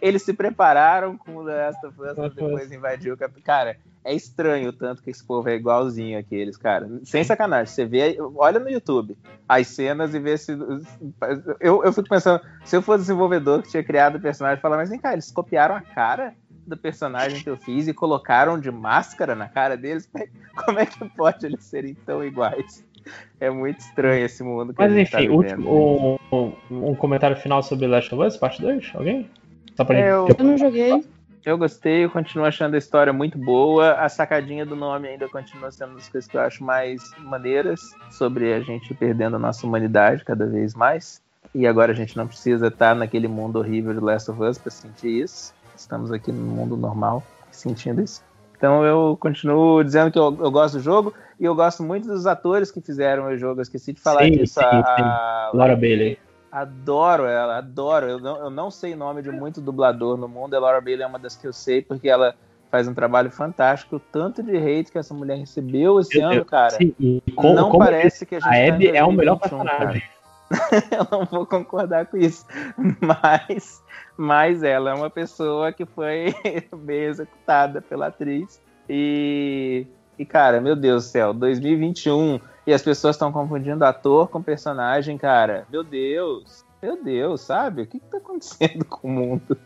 Eles 0.00 0.22
se 0.22 0.32
prepararam 0.32 1.16
com 1.16 1.36
o 1.38 1.44
The 1.44 1.54
Last 1.66 1.86
of 1.86 2.00
Us 2.00 2.14
pra 2.14 2.28
depois 2.28 2.70
invadir 2.70 3.12
o 3.12 3.16
cap... 3.16 3.32
Cara, 3.42 3.76
é 4.04 4.14
estranho 4.14 4.70
o 4.70 4.72
tanto 4.72 5.02
que 5.02 5.10
esse 5.10 5.24
povo 5.24 5.48
é 5.48 5.54
igualzinho 5.54 6.18
aqueles, 6.18 6.56
cara. 6.56 6.88
Sem 7.04 7.22
sacanagem. 7.22 7.72
Você 7.72 7.86
vê, 7.86 8.16
olha 8.36 8.58
no 8.58 8.68
YouTube 8.68 9.16
as 9.48 9.68
cenas 9.68 10.14
e 10.14 10.18
vê 10.18 10.36
se. 10.36 10.52
Eu, 11.60 11.84
eu 11.84 11.92
fico 11.92 12.08
pensando, 12.08 12.40
se 12.64 12.76
eu 12.76 12.82
fosse 12.82 13.02
desenvolvedor 13.02 13.62
que 13.62 13.70
tinha 13.70 13.84
criado 13.84 14.16
o 14.16 14.20
personagem, 14.20 14.60
falar, 14.60 14.76
mas 14.76 14.90
vem 14.90 14.98
cá, 14.98 15.12
eles 15.12 15.30
copiaram 15.30 15.74
a 15.74 15.80
cara 15.80 16.34
do 16.66 16.76
personagem 16.76 17.42
que 17.42 17.50
eu 17.50 17.56
fiz 17.56 17.88
e 17.88 17.94
colocaram 17.94 18.58
de 18.58 18.70
máscara 18.70 19.34
na 19.34 19.48
cara 19.48 19.76
deles. 19.76 20.08
Como 20.64 20.78
é 20.78 20.86
que 20.86 21.04
pode 21.10 21.46
eles 21.46 21.64
serem 21.64 21.94
tão 21.94 22.24
iguais? 22.24 22.84
É 23.40 23.50
muito 23.50 23.80
estranho 23.80 24.24
esse 24.24 24.42
mundo. 24.42 24.74
Mas 24.76 24.96
enfim, 24.96 25.26
tá 25.28 25.32
último, 25.32 26.18
um, 26.30 26.52
um, 26.70 26.94
comentário 26.94 27.36
final 27.36 27.62
sobre 27.62 27.86
Last 27.86 28.14
of 28.14 28.24
Us, 28.24 28.36
parte 28.36 28.62
2? 28.62 28.92
Alguém? 28.94 29.28
Só 29.76 29.84
pra 29.84 29.98
eu, 29.98 30.28
gente... 30.28 30.38
eu 30.38 30.46
não 30.46 30.56
joguei. 30.56 31.04
Eu 31.44 31.58
gostei, 31.58 32.04
eu 32.04 32.10
continuo 32.10 32.46
achando 32.46 32.74
a 32.74 32.78
história 32.78 33.12
muito 33.12 33.36
boa. 33.36 33.94
A 33.94 34.08
sacadinha 34.08 34.64
do 34.64 34.76
nome 34.76 35.08
ainda 35.08 35.28
continua 35.28 35.72
sendo 35.72 35.90
uma 35.90 35.98
das 35.98 36.08
coisas 36.08 36.30
que 36.30 36.36
eu 36.36 36.40
acho 36.40 36.62
mais 36.62 37.10
maneiras 37.18 37.80
sobre 38.12 38.52
a 38.54 38.60
gente 38.60 38.94
perdendo 38.94 39.34
a 39.34 39.38
nossa 39.40 39.66
humanidade 39.66 40.24
cada 40.24 40.46
vez 40.46 40.72
mais. 40.72 41.20
E 41.52 41.66
agora 41.66 41.90
a 41.90 41.94
gente 41.94 42.16
não 42.16 42.28
precisa 42.28 42.68
estar 42.68 42.94
naquele 42.94 43.26
mundo 43.26 43.58
horrível 43.58 43.92
de 43.92 43.98
Last 43.98 44.30
of 44.30 44.40
Us 44.40 44.56
para 44.56 44.70
sentir 44.70 45.22
isso. 45.22 45.52
Estamos 45.76 46.12
aqui 46.12 46.30
no 46.30 46.42
mundo 46.42 46.76
normal 46.76 47.24
sentindo 47.50 48.00
isso. 48.02 48.22
Então 48.56 48.84
eu 48.84 49.16
continuo 49.18 49.82
dizendo 49.82 50.12
que 50.12 50.18
eu, 50.18 50.38
eu, 50.40 50.50
gosto 50.50 50.74
do 50.74 50.80
jogo 50.80 51.12
e 51.40 51.44
eu 51.44 51.56
gosto 51.56 51.82
muito 51.82 52.06
dos 52.06 52.24
atores 52.24 52.70
que 52.70 52.80
fizeram 52.80 53.26
o 53.26 53.36
jogo. 53.36 53.58
Eu 53.58 53.62
esqueci 53.62 53.92
de 53.92 54.00
falar 54.00 54.22
sim, 54.26 54.30
disso. 54.30 54.60
Sim, 54.60 54.64
a, 54.64 55.50
sim. 55.50 55.58
Laura 55.58 55.74
Bailey. 55.74 56.16
Adoro 56.52 57.24
ela, 57.24 57.56
adoro. 57.56 58.06
Eu 58.06 58.20
não, 58.20 58.36
eu 58.36 58.50
não 58.50 58.70
sei 58.70 58.94
nome 58.94 59.22
de 59.22 59.30
muito 59.30 59.58
dublador 59.58 60.18
no 60.18 60.28
mundo. 60.28 60.54
A 60.54 60.60
Laura 60.60 60.82
Bailey 60.82 61.02
é 61.02 61.06
uma 61.06 61.18
das 61.18 61.34
que 61.34 61.46
eu 61.46 61.52
sei 61.52 61.80
porque 61.80 62.10
ela 62.10 62.34
faz 62.70 62.86
um 62.86 62.92
trabalho 62.92 63.30
fantástico. 63.30 63.96
O 63.96 63.98
tanto 63.98 64.42
de 64.42 64.54
hate 64.54 64.92
que 64.92 64.98
essa 64.98 65.14
mulher 65.14 65.38
recebeu 65.38 65.98
esse 65.98 66.18
eu, 66.18 66.28
ano, 66.28 66.44
cara. 66.44 66.76
Sim, 66.76 67.22
como, 67.34 67.54
não 67.54 67.78
parece 67.78 68.26
que 68.26 68.34
a 68.34 68.40
gente. 68.40 68.48
A 68.48 68.66
tá 68.68 68.74
Abby 68.74 68.88
é 68.88 69.02
o 69.02 69.10
melhor 69.10 69.38
personagem. 69.38 70.02
eu 70.92 71.06
não 71.10 71.24
vou 71.24 71.46
concordar 71.46 72.04
com 72.04 72.18
isso. 72.18 72.46
Mas, 73.00 73.82
mas 74.14 74.62
ela 74.62 74.90
é 74.90 74.94
uma 74.94 75.08
pessoa 75.08 75.72
que 75.72 75.86
foi 75.86 76.34
bem 76.84 77.04
executada 77.04 77.80
pela 77.80 78.08
atriz. 78.08 78.60
E, 78.88 79.86
e 80.18 80.26
cara, 80.26 80.60
meu 80.60 80.76
Deus 80.76 81.04
do 81.04 81.08
céu, 81.08 81.32
2021 81.32 82.38
e 82.66 82.72
as 82.72 82.82
pessoas 82.82 83.16
estão 83.16 83.32
confundindo 83.32 83.84
ator 83.84 84.28
com 84.28 84.42
personagem, 84.42 85.18
cara. 85.18 85.66
Meu 85.70 85.82
Deus, 85.82 86.64
meu 86.82 87.02
Deus, 87.02 87.40
sabe? 87.40 87.82
O 87.82 87.86
que, 87.86 87.98
que 87.98 88.06
tá 88.06 88.18
acontecendo 88.18 88.84
com 88.86 89.08
o 89.08 89.10
mundo? 89.10 89.58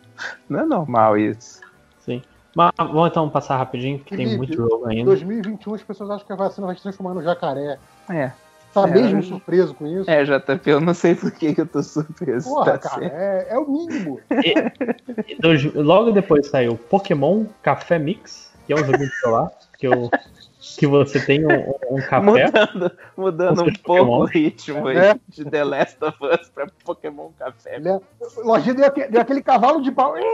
Não 0.48 0.60
é 0.60 0.64
normal 0.64 1.16
isso. 1.18 1.60
Sim. 2.00 2.22
Mas 2.54 2.72
vamos 2.78 3.10
então 3.10 3.28
passar 3.28 3.58
rapidinho, 3.58 3.98
porque 3.98 4.16
tem 4.16 4.36
muito 4.36 4.54
jogo 4.54 4.86
ainda. 4.86 5.02
Em 5.02 5.04
2021 5.04 5.74
as 5.74 5.82
pessoas 5.82 6.10
acham 6.10 6.26
que 6.26 6.32
a 6.32 6.36
vacina 6.36 6.66
vai 6.66 6.76
se 6.76 6.82
transformar 6.82 7.14
no 7.14 7.22
jacaré. 7.22 7.78
É. 8.08 8.32
Tá 8.72 8.88
é, 8.88 8.92
mesmo 8.92 9.22
surpreso 9.24 9.74
com 9.74 9.86
isso? 9.86 10.10
É, 10.10 10.24
JP, 10.24 10.70
eu 10.70 10.80
não 10.80 10.92
sei 10.92 11.14
por 11.14 11.30
que, 11.30 11.54
que 11.54 11.60
eu 11.60 11.66
tô 11.66 11.82
surpreso. 11.82 12.48
Porra, 12.48 12.78
tá 12.78 12.90
cara, 12.90 13.06
é, 13.06 13.46
é, 13.50 13.58
o 13.58 13.66
mínimo. 13.66 14.20
E, 14.30 15.32
e 15.32 15.40
dois, 15.40 15.64
logo 15.74 16.12
depois 16.12 16.46
saiu 16.46 16.76
Pokémon 16.76 17.44
Café 17.62 17.98
Mix, 17.98 18.52
que 18.66 18.72
é 18.72 18.76
um 18.76 18.84
jogo 18.84 18.98
de 18.98 19.10
celular, 19.20 19.50
que, 19.78 19.86
eu, 19.86 20.10
que 20.74 20.86
você 20.86 21.24
tem 21.24 21.46
um, 21.46 21.74
um 21.90 21.96
café. 22.02 22.20
Mudando, 22.20 22.92
mudando 23.16 23.62
um 23.62 23.64
pouco 23.64 23.82
Pokémon. 23.82 24.20
o 24.20 24.24
ritmo 24.24 24.88
é. 24.88 25.14
de 25.28 25.44
The 25.44 25.64
Last 25.64 26.04
of 26.04 26.16
Us 26.22 26.48
pra 26.48 26.66
Pokémon 26.84 27.30
Café. 27.38 27.78
Né? 27.78 28.00
Lojinha 28.38 28.74
deu, 28.74 28.90
deu 29.10 29.20
aquele 29.20 29.42
cavalo 29.42 29.82
de 29.82 29.92
pau. 29.92 30.16
Eu, 30.16 30.24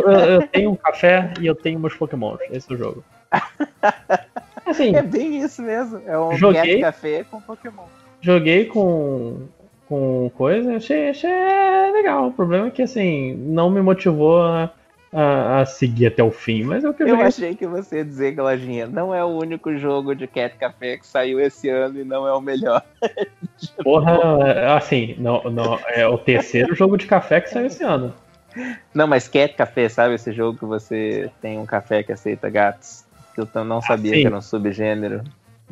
eu, 0.00 0.10
eu, 0.10 0.46
tenho 0.48 0.70
um 0.70 0.76
café 0.76 1.32
e 1.40 1.46
eu 1.46 1.54
tenho 1.54 1.78
meus 1.78 1.94
Pokémons. 1.94 2.40
Esse 2.50 2.72
é 2.72 2.74
o 2.74 2.78
jogo. 2.78 3.04
Assim, 4.66 4.94
é 4.94 5.02
bem 5.02 5.42
isso 5.42 5.62
mesmo. 5.62 6.02
É 6.06 6.18
um 6.18 6.36
joguei, 6.36 6.80
café 6.80 7.24
com 7.24 7.40
Pokémon. 7.40 7.84
Joguei 8.20 8.66
com, 8.66 9.48
com 9.88 10.30
coisa, 10.36 10.76
achei, 10.76 11.10
achei 11.10 11.30
legal. 11.92 12.28
O 12.28 12.32
problema 12.32 12.68
é 12.68 12.70
que 12.70 12.82
assim, 12.82 13.34
não 13.34 13.70
me 13.70 13.80
motivou 13.80 14.42
a, 14.42 14.70
a, 15.12 15.60
a 15.60 15.66
seguir 15.66 16.06
até 16.06 16.22
o 16.22 16.30
fim, 16.30 16.62
mas 16.62 16.84
é 16.84 16.88
o 16.88 16.94
que 16.94 17.02
eu 17.02 17.08
Eu 17.08 17.20
achei 17.20 17.54
que 17.54 17.66
você 17.66 17.98
ia 17.98 18.04
dizer, 18.04 18.32
Glojinha, 18.32 18.86
não 18.86 19.14
é 19.14 19.24
o 19.24 19.28
único 19.28 19.76
jogo 19.76 20.14
de 20.14 20.26
Cat 20.26 20.56
Café 20.56 20.98
que 20.98 21.06
saiu 21.06 21.40
esse 21.40 21.68
ano 21.68 22.00
e 22.00 22.04
não 22.04 22.26
é 22.26 22.32
o 22.32 22.40
melhor. 22.40 22.82
Porra, 23.82 24.76
assim, 24.76 25.16
não, 25.18 25.42
não, 25.44 25.78
é 25.88 26.06
o 26.06 26.16
terceiro 26.16 26.74
jogo 26.74 26.96
de 26.96 27.06
café 27.06 27.40
que 27.40 27.50
saiu 27.50 27.66
esse 27.66 27.82
ano. 27.82 28.14
Não, 28.94 29.06
mas 29.06 29.28
Cat 29.28 29.54
Café, 29.54 29.88
sabe 29.88 30.14
esse 30.14 30.32
jogo 30.32 30.58
que 30.58 30.64
você 30.64 31.30
tem 31.40 31.58
um 31.58 31.66
café 31.66 32.02
que 32.02 32.12
aceita 32.12 32.48
gatos? 32.48 33.04
que 33.34 33.58
eu 33.58 33.64
não 33.64 33.80
sabia 33.80 34.12
ah, 34.12 34.14
que 34.16 34.26
era 34.26 34.36
um 34.36 34.42
subgênero. 34.42 35.22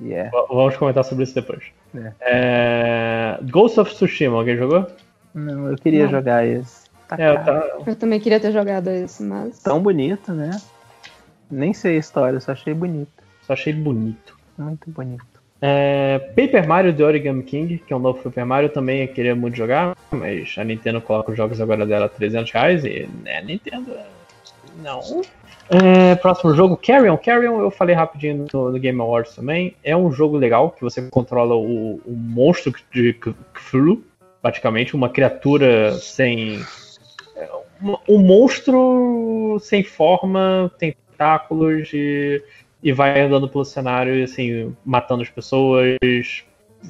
Yeah. 0.00 0.30
Vamos 0.48 0.76
comentar 0.76 1.04
sobre 1.04 1.24
isso 1.24 1.34
depois. 1.34 1.64
É. 1.94 2.12
É... 2.20 3.38
Ghost 3.42 3.80
of 3.80 3.92
Tsushima, 3.92 4.36
alguém 4.36 4.56
jogou? 4.56 4.86
Não, 5.34 5.70
eu 5.70 5.76
queria 5.76 6.04
não. 6.04 6.10
jogar 6.10 6.46
esse. 6.46 6.87
Tá 7.08 7.16
é, 7.18 7.30
eu, 7.30 7.44
tá... 7.44 7.78
eu, 7.86 7.96
também 7.96 8.20
queria 8.20 8.38
ter 8.38 8.52
jogado 8.52 8.88
esse, 8.88 9.22
mas. 9.22 9.60
Tão 9.60 9.82
bonito, 9.82 10.32
né? 10.32 10.50
Nem 11.50 11.72
sei 11.72 11.96
a 11.96 12.00
história, 12.00 12.38
só 12.38 12.52
achei 12.52 12.74
bonito. 12.74 13.10
Só 13.42 13.54
achei 13.54 13.72
bonito. 13.72 14.36
Muito 14.58 14.90
bonito. 14.90 15.38
É, 15.60 16.18
Paper 16.36 16.68
Mario 16.68 16.94
The 16.94 17.04
Origami 17.04 17.42
King, 17.42 17.78
que 17.78 17.92
é 17.92 17.96
um 17.96 17.98
novo 17.98 18.22
Paper 18.22 18.46
Mario, 18.46 18.68
também 18.68 19.02
eu 19.02 19.08
queria 19.08 19.34
muito 19.34 19.56
jogar, 19.56 19.96
mas 20.10 20.54
a 20.56 20.62
Nintendo 20.62 21.00
coloca 21.00 21.30
os 21.30 21.36
jogos 21.36 21.60
agora 21.60 21.84
dela 21.84 22.06
a 22.06 22.08
300 22.08 22.52
reais 22.52 22.84
e, 22.84 23.08
né, 23.24 23.42
Nintendo. 23.42 23.96
Não. 24.82 25.00
É, 25.70 26.14
próximo 26.14 26.54
jogo, 26.54 26.76
Carrion. 26.76 27.16
Carrion 27.16 27.60
eu 27.60 27.70
falei 27.70 27.94
rapidinho 27.94 28.46
no, 28.52 28.70
no, 28.70 28.78
Game 28.78 29.00
Awards 29.00 29.34
também. 29.34 29.74
É 29.82 29.96
um 29.96 30.10
jogo 30.10 30.36
legal 30.36 30.70
que 30.70 30.82
você 30.82 31.02
controla 31.10 31.54
o, 31.56 32.00
o 32.06 32.12
monstro 32.12 32.72
de 32.92 33.14
Cthulhu, 33.52 34.02
praticamente 34.40 34.94
uma 34.94 35.08
criatura 35.08 35.92
sem. 35.92 36.64
Um 38.08 38.18
monstro 38.18 39.58
sem 39.60 39.84
forma, 39.84 40.70
tentáculos 40.78 41.90
e, 41.92 42.42
e 42.82 42.92
vai 42.92 43.20
andando 43.20 43.48
pelo 43.48 43.64
cenário 43.64 44.22
assim, 44.24 44.74
matando 44.84 45.22
as 45.22 45.30
pessoas, 45.30 45.96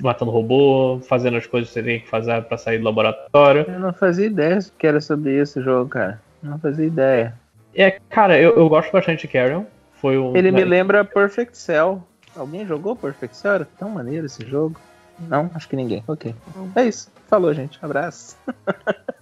matando 0.00 0.30
robô, 0.30 1.00
fazendo 1.08 1.36
as 1.36 1.46
coisas 1.46 1.68
que 1.68 1.74
você 1.74 1.82
tem 1.82 2.00
que 2.00 2.08
fazer 2.08 2.42
para 2.42 2.58
sair 2.58 2.78
do 2.78 2.84
laboratório. 2.84 3.64
Eu 3.68 3.80
não 3.80 3.92
fazia 3.92 4.26
ideia 4.26 4.58
que 4.78 4.86
era 4.86 5.00
sobre 5.00 5.34
esse 5.36 5.60
jogo, 5.60 5.90
cara. 5.90 6.20
Não 6.42 6.58
fazia 6.58 6.86
ideia. 6.86 7.34
É, 7.74 7.98
cara, 8.08 8.38
eu, 8.38 8.56
eu 8.56 8.68
gosto 8.68 8.90
bastante 8.92 9.22
de 9.22 9.28
Carrion. 9.28 9.64
Foi 10.00 10.16
um, 10.16 10.36
Ele 10.36 10.50
me 10.50 10.64
lembra 10.64 11.04
Perfect 11.04 11.56
Cell. 11.56 12.02
Alguém 12.36 12.66
jogou 12.66 12.94
Perfect 12.94 13.36
Cell? 13.36 13.54
Era 13.54 13.68
tão 13.78 13.90
maneiro 13.90 14.26
esse 14.26 14.46
jogo. 14.46 14.80
Não, 15.18 15.50
acho 15.54 15.68
que 15.68 15.74
ninguém. 15.74 16.04
Ok. 16.06 16.34
É 16.76 16.84
isso. 16.84 17.10
Falou, 17.26 17.52
gente. 17.52 17.78
Abraço. 17.82 18.36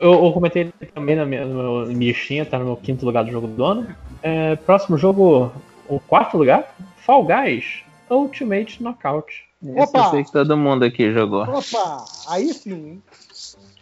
eu, 0.00 0.24
eu, 0.24 0.32
comentei 0.32 0.72
também 0.94 1.16
na 1.16 1.24
minha, 1.24 1.44
na 1.44 1.86
minha 1.86 2.12
listinha, 2.12 2.46
tá 2.46 2.58
no 2.58 2.64
meu 2.64 2.76
quinto 2.76 3.04
lugar 3.04 3.24
do 3.24 3.30
jogo 3.30 3.46
do 3.46 3.64
ano. 3.64 3.94
É, 4.22 4.56
próximo 4.56 4.96
jogo, 4.96 5.52
o 5.88 6.00
quarto 6.00 6.36
lugar, 6.36 6.74
Fall 6.96 7.24
Guys 7.24 7.82
Ultimate 8.10 8.82
Knockout. 8.82 9.44
Esse 9.62 9.80
Opa! 9.80 9.98
eu 9.98 10.10
sei 10.10 10.24
que 10.24 10.32
todo 10.32 10.56
mundo 10.56 10.84
aqui 10.84 11.12
jogou. 11.12 11.42
Opa! 11.42 12.04
Aí 12.28 12.52
sim. 12.54 13.02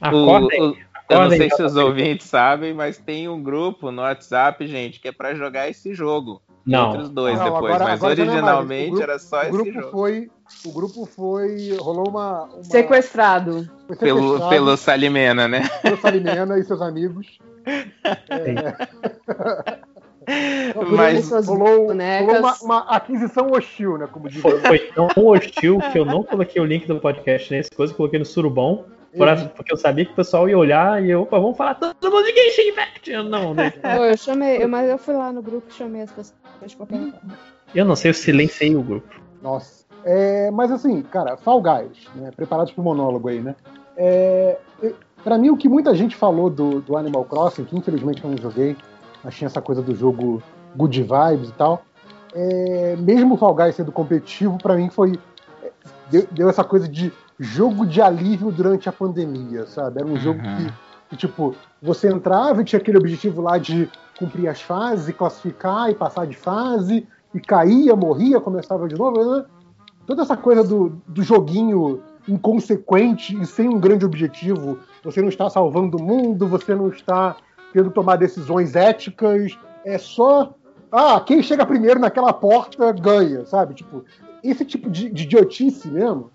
Acordem. 0.01 0.61
O, 0.61 0.71
o, 0.71 0.77
eu 1.09 1.21
não 1.21 1.31
sei 1.31 1.51
se 1.51 1.63
os 1.63 1.77
ouvintes 1.77 2.27
sabem, 2.27 2.75
mas 2.75 2.99
tem 2.99 3.29
um 3.29 3.43
grupo 3.43 3.91
no 3.91 4.03
WhatsApp, 4.03 4.67
gente, 4.67 4.99
que 4.99 5.09
é 5.09 5.13
para 5.13 5.35
jogar 5.35 5.69
esse 5.69 5.95
jogo. 5.95 6.43
Não. 6.67 6.91
Outros 6.91 7.11
dois 7.11 7.39
não, 7.39 7.45
depois, 7.45 7.75
agora, 7.75 7.85
mas 7.85 8.03
agora 8.03 8.21
originalmente 8.21 8.91
grupo, 8.91 9.03
era 9.03 9.19
só 9.21 9.43
esse 9.43 9.53
grupo 9.53 9.73
jogo. 9.73 9.91
Foi, 9.91 10.31
o 10.65 10.73
grupo 10.73 11.07
foi. 11.07 11.77
rolou 11.79 12.09
uma. 12.09 12.45
uma 12.45 12.65
sequestrado. 12.65 13.71
Pelo, 14.01 14.49
pelo 14.49 14.77
Salimena, 14.77 15.47
né? 15.47 15.69
Pelo 15.81 15.97
Salimena 15.99 16.59
e 16.59 16.65
seus 16.65 16.83
amigos. 16.83 17.39
É, 20.29 20.75
mas 20.91 21.31
rolou, 21.47 21.87
rolou 21.87 22.41
uma, 22.41 22.57
uma, 22.61 22.79
aquisição 22.97 23.53
hostil, 23.53 23.97
né? 23.97 24.09
Como 24.11 24.29
foi, 24.29 24.59
foi 24.59 24.79
tão 24.93 25.09
hostil 25.15 25.79
que 25.93 25.97
eu 25.97 26.05
não 26.05 26.25
coloquei 26.25 26.61
o 26.61 26.65
link 26.65 26.85
do 26.85 26.99
podcast 26.99 27.49
nesse 27.53 27.71
coisa, 27.71 27.95
coloquei 27.95 28.19
no 28.19 28.25
surubão 28.25 28.87
Uhum. 29.17 29.49
Porque 29.49 29.73
eu 29.73 29.77
sabia 29.77 30.05
que 30.05 30.13
o 30.13 30.15
pessoal 30.15 30.49
ia 30.49 30.59
olhar 30.59 31.03
e 31.03 31.11
eu, 31.11 31.23
opa, 31.23 31.39
vamos 31.39 31.57
falar 31.57 31.75
todo 31.75 32.11
mundo 32.11 32.27
de 32.27 32.35
Genshin 32.35 32.69
Impact. 32.69 33.11
Eu 33.11 33.25
não, 33.25 33.55
né? 33.55 33.73
eu 34.11 34.17
chamei, 34.17 34.63
eu, 34.63 34.69
mas 34.69 34.91
eu 34.91 34.99
fui 34.99 35.15
lá 35.15 35.33
no 35.33 35.41
grupo 35.41 35.67
e 35.71 35.73
chamei 35.73 36.03
as 36.03 36.11
pessoas 36.11 36.35
de 36.65 36.77
qualquer 36.77 37.13
Eu 37.75 37.85
não 37.85 37.97
sei, 37.97 38.11
eu 38.11 38.15
silenciei 38.15 38.77
o 38.77 38.83
grupo. 38.83 39.09
Nossa. 39.43 39.85
É, 40.05 40.51
mas 40.53 40.71
assim, 40.71 41.03
cara, 41.03 41.37
Fall 41.37 41.61
Guys, 41.61 42.09
né, 42.15 42.31
preparados 42.35 42.73
pro 42.73 42.83
monólogo 42.83 43.29
aí, 43.29 43.41
né? 43.41 43.57
É, 43.97 44.57
para 45.25 45.37
mim, 45.37 45.51
o 45.51 45.57
que 45.57 45.69
muita 45.69 45.95
gente 45.95 46.15
falou 46.15 46.49
do, 46.49 46.81
do 46.81 46.97
Animal 46.97 47.25
Crossing, 47.25 47.65
que 47.65 47.77
infelizmente 47.77 48.23
eu 48.23 48.31
não 48.31 48.39
joguei, 48.39 48.77
achei 49.25 49.45
essa 49.45 49.61
coisa 49.61 49.83
do 49.83 49.95
jogo 49.95 50.41
good 50.77 51.03
vibes 51.03 51.49
e 51.49 51.53
tal, 51.55 51.83
é, 52.33 52.97
mesmo 52.97 53.35
o 53.35 53.37
Fall 53.37 53.55
Guys 53.55 53.75
sendo 53.75 53.91
competitivo, 53.91 54.59
para 54.59 54.77
mim 54.77 54.91
foi. 54.91 55.19
Deu, 56.11 56.29
deu, 56.31 56.49
essa 56.49 56.63
coisa 56.63 56.87
de 56.87 57.13
jogo 57.41 57.85
de 57.87 58.01
alívio 58.01 58.53
durante 58.53 58.89
a 58.89 58.93
pandemia, 58.93 59.67
sabe? 59.67 60.01
Era 60.01 60.07
um 60.07 60.17
jogo 60.17 60.41
que, 60.41 60.73
que, 61.09 61.17
tipo, 61.17 61.57
você 61.83 62.09
entrava 62.09 62.61
e 62.61 62.65
tinha 62.65 62.79
aquele 62.79 62.99
objetivo 62.99 63.41
lá 63.43 63.59
de 63.59 63.91
cumprir 64.19 64.49
as 64.49 64.61
fases, 64.61 65.09
e 65.09 65.13
classificar 65.13 65.91
e 65.91 65.95
passar 65.95 66.27
de 66.27 66.37
fase, 66.37 67.07
e 67.35 67.41
caía, 67.41 67.95
morria, 67.95 68.41
começava 68.41 68.89
de 68.89 68.97
novo. 68.97 69.37
Né? 69.37 69.45
Toda 70.07 70.23
essa 70.23 70.37
coisa 70.37 70.65
do, 70.65 71.01
do 71.07 71.23
joguinho 71.23 72.03
inconsequente 72.29 73.41
e 73.41 73.47
sem 73.47 73.69
um 73.69 73.79
grande 73.79 74.05
objetivo. 74.05 74.79
Você 75.05 75.21
não 75.21 75.29
está 75.29 75.49
salvando 75.49 75.99
o 75.99 76.03
mundo, 76.03 76.47
você 76.49 76.75
não 76.75 76.89
está 76.89 77.37
tendo 77.73 77.89
que 77.91 77.95
tomar 77.95 78.17
decisões 78.17 78.75
éticas. 78.75 79.57
É 79.85 79.99
só. 79.99 80.55
Ah, 80.91 81.21
quem 81.21 81.43
chega 81.43 81.67
primeiro 81.67 82.01
naquela 82.01 82.33
porta 82.33 82.93
ganha, 82.93 83.45
sabe? 83.45 83.75
Tipo, 83.75 84.05
esse 84.43 84.65
tipo 84.65 84.89
de, 84.89 85.11
de 85.11 85.25
idiotice 85.25 85.89
mesmo, 85.89 86.31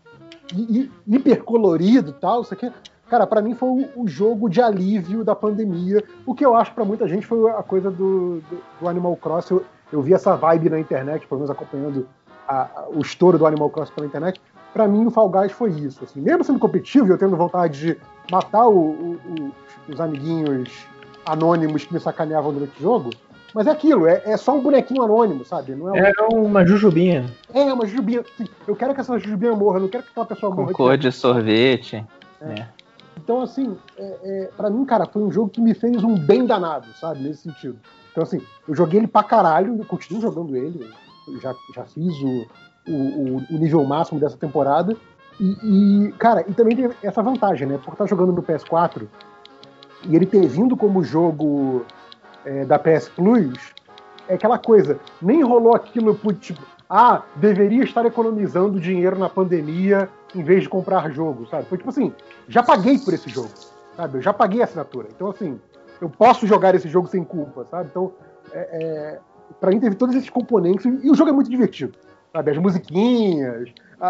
e, 0.53 0.91
e 1.07 1.15
hipercolorido 1.15 2.11
e 2.11 2.13
tal, 2.13 2.41
isso 2.41 2.53
aqui. 2.53 2.71
Cara, 3.11 3.27
para 3.27 3.41
mim 3.41 3.53
foi 3.53 3.67
o, 3.67 4.03
o, 4.03 4.07
jogo 4.07 4.47
de 4.47 4.61
alívio 4.61 5.21
da 5.21 5.35
pandemia. 5.35 6.01
O 6.25 6.33
que 6.33 6.45
eu 6.45 6.55
acho 6.55 6.73
para 6.73 6.85
muita 6.85 7.05
gente 7.09 7.27
foi 7.27 7.51
a 7.51 7.61
coisa 7.61 7.91
do, 7.91 8.39
do, 8.39 8.63
do 8.79 8.87
Animal 8.87 9.17
Crossing. 9.17 9.55
Eu, 9.55 9.65
eu, 9.91 10.01
vi 10.01 10.13
essa 10.13 10.33
vibe 10.37 10.69
na 10.69 10.79
internet, 10.79 11.27
pelo 11.27 11.41
menos 11.41 11.51
acompanhando 11.51 12.07
a, 12.47 12.61
a, 12.61 12.85
o 12.87 13.01
estouro 13.01 13.37
do 13.37 13.45
Animal 13.45 13.69
Crossing 13.69 13.91
pela 13.91 14.07
internet. 14.07 14.39
Para 14.71 14.87
mim, 14.87 15.05
o 15.05 15.11
Fall 15.11 15.27
Guys 15.27 15.51
foi 15.51 15.71
isso. 15.71 16.01
Assim, 16.05 16.21
mesmo 16.21 16.41
sendo 16.45 16.57
competitivo 16.57 17.07
e 17.07 17.09
eu 17.09 17.17
tendo 17.17 17.35
vontade 17.35 17.77
de 17.81 17.97
matar 18.31 18.69
o, 18.69 18.79
o, 18.79 19.51
os 19.89 19.99
amiguinhos 19.99 20.87
anônimos 21.25 21.83
que 21.83 21.93
me 21.93 21.99
sacaneavam 21.99 22.53
durante 22.53 22.79
o 22.79 22.81
jogo, 22.81 23.09
mas 23.53 23.67
é 23.67 23.71
aquilo, 23.71 24.07
é, 24.07 24.21
é 24.23 24.37
só 24.37 24.55
um 24.55 24.61
bonequinho 24.61 25.03
anônimo, 25.03 25.43
sabe? 25.43 25.75
Não 25.75 25.93
é, 25.93 26.01
um... 26.01 26.05
é 26.05 26.25
uma 26.29 26.65
jujubinha. 26.65 27.25
É, 27.53 27.73
uma 27.73 27.85
jujubinha. 27.85 28.23
Eu 28.65 28.73
quero 28.73 28.93
que 28.93 29.01
essa 29.01 29.19
jujubinha 29.19 29.53
morra, 29.53 29.79
eu 29.79 29.81
não 29.81 29.89
quero 29.89 30.03
que 30.03 30.11
aquela 30.11 30.25
pessoa 30.25 30.55
morra. 30.55 30.69
Com 30.69 30.73
cor 30.75 30.97
de 30.97 31.11
sorvete. 31.11 32.05
É. 32.41 32.65
Então, 33.17 33.41
assim, 33.41 33.77
é, 33.97 34.17
é, 34.23 34.49
para 34.55 34.69
mim, 34.69 34.85
cara, 34.85 35.05
foi 35.05 35.21
um 35.21 35.31
jogo 35.31 35.49
que 35.49 35.61
me 35.61 35.73
fez 35.73 36.03
um 36.03 36.15
bem 36.15 36.45
danado, 36.45 36.87
sabe? 36.99 37.21
Nesse 37.21 37.43
sentido. 37.43 37.77
Então, 38.11 38.23
assim, 38.23 38.41
eu 38.67 38.75
joguei 38.75 38.99
ele 38.99 39.07
pra 39.07 39.23
caralho, 39.23 39.77
eu 39.77 39.85
continuo 39.85 40.21
jogando 40.21 40.55
ele. 40.55 40.89
já, 41.41 41.53
já 41.75 41.83
fiz 41.85 42.13
o, 42.21 42.47
o, 42.87 43.37
o, 43.37 43.57
nível 43.57 43.83
máximo 43.83 44.19
dessa 44.19 44.37
temporada. 44.37 44.95
E, 45.39 46.07
e, 46.07 46.11
cara, 46.13 46.43
e 46.47 46.53
também 46.53 46.75
tem 46.75 46.89
essa 47.03 47.21
vantagem, 47.21 47.67
né? 47.67 47.79
Por 47.83 47.93
estar 47.93 48.05
jogando 48.07 48.31
no 48.31 48.43
PS4 48.43 49.07
e 50.07 50.15
ele 50.15 50.25
ter 50.25 50.45
vindo 50.47 50.75
como 50.75 51.03
jogo 51.03 51.85
é, 52.45 52.65
da 52.65 52.79
PS 52.79 53.09
Plus, 53.09 53.59
é 54.27 54.33
aquela 54.33 54.57
coisa, 54.57 54.99
nem 55.21 55.43
rolou 55.43 55.75
aquilo 55.75 56.15
por 56.15 56.33
tipo, 56.33 56.61
ah, 56.89 57.21
deveria 57.35 57.83
estar 57.83 58.05
economizando 58.05 58.79
dinheiro 58.79 59.17
na 59.17 59.29
pandemia 59.29 60.09
em 60.35 60.43
vez 60.43 60.63
de 60.63 60.69
comprar 60.69 61.11
jogo, 61.11 61.47
sabe? 61.47 61.65
Foi 61.65 61.77
tipo 61.77 61.89
assim, 61.89 62.13
já 62.47 62.63
paguei 62.63 62.97
por 62.97 63.13
esse 63.13 63.29
jogo, 63.29 63.51
sabe? 63.95 64.17
Eu 64.17 64.21
já 64.21 64.33
paguei 64.33 64.61
a 64.61 64.65
assinatura. 64.65 65.07
Então, 65.13 65.29
assim, 65.29 65.59
eu 65.99 66.09
posso 66.09 66.47
jogar 66.47 66.73
esse 66.75 66.87
jogo 66.87 67.07
sem 67.07 67.23
culpa, 67.23 67.65
sabe? 67.69 67.89
Então, 67.91 68.11
é, 68.51 68.59
é, 68.59 69.19
pra 69.59 69.71
mim 69.71 69.79
teve 69.79 69.95
todos 69.95 70.15
esses 70.15 70.29
componentes 70.29 70.85
e 70.85 71.09
o 71.09 71.15
jogo 71.15 71.29
é 71.29 71.33
muito 71.33 71.49
divertido, 71.49 71.97
sabe? 72.31 72.51
As 72.51 72.57
musiquinhas. 72.57 73.69
A, 73.99 74.09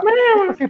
assim, 0.49 0.69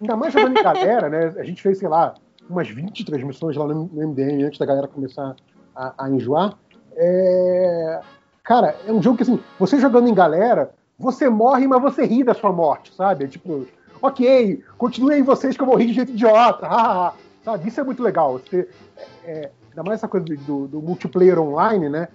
ainda 0.00 0.16
mais 0.16 0.32
jogando 0.32 0.58
em 0.58 0.62
galera, 0.62 1.08
né? 1.08 1.34
A 1.36 1.44
gente 1.44 1.60
fez, 1.62 1.78
sei 1.78 1.88
lá, 1.88 2.14
umas 2.48 2.68
20 2.68 3.04
transmissões 3.04 3.56
lá 3.56 3.66
no, 3.66 3.86
no 3.86 4.08
MDM 4.08 4.44
antes 4.44 4.58
da 4.58 4.66
galera 4.66 4.86
começar 4.86 5.34
a, 5.74 6.04
a 6.04 6.10
enjoar. 6.10 6.56
É... 6.94 8.00
Cara, 8.42 8.76
é 8.86 8.92
um 8.92 9.02
jogo 9.02 9.16
que, 9.16 9.22
assim, 9.22 9.40
você 9.58 9.78
jogando 9.78 10.08
em 10.08 10.14
galera, 10.14 10.72
você 10.98 11.28
morre, 11.28 11.66
mas 11.66 11.80
você 11.80 12.04
ri 12.04 12.22
da 12.22 12.34
sua 12.34 12.52
morte, 12.52 12.94
sabe? 12.94 13.24
É 13.24 13.28
tipo, 13.28 13.66
ok, 14.00 14.62
continuem 14.78 15.22
vocês 15.22 15.56
que 15.56 15.62
eu 15.62 15.66
morri 15.66 15.86
de 15.86 15.92
jeito 15.92 16.12
idiota, 16.12 16.68
sabe? 17.44 17.68
Isso 17.68 17.80
é 17.80 17.84
muito 17.84 18.02
legal. 18.02 18.38
Você, 18.38 18.68
é, 18.96 19.30
é, 19.30 19.50
ainda 19.70 19.82
mais 19.82 20.00
essa 20.00 20.08
coisa 20.08 20.26
do, 20.26 20.66
do, 20.66 20.80
multiplayer 20.80 21.38
online, 21.38 21.88
né? 21.88 22.08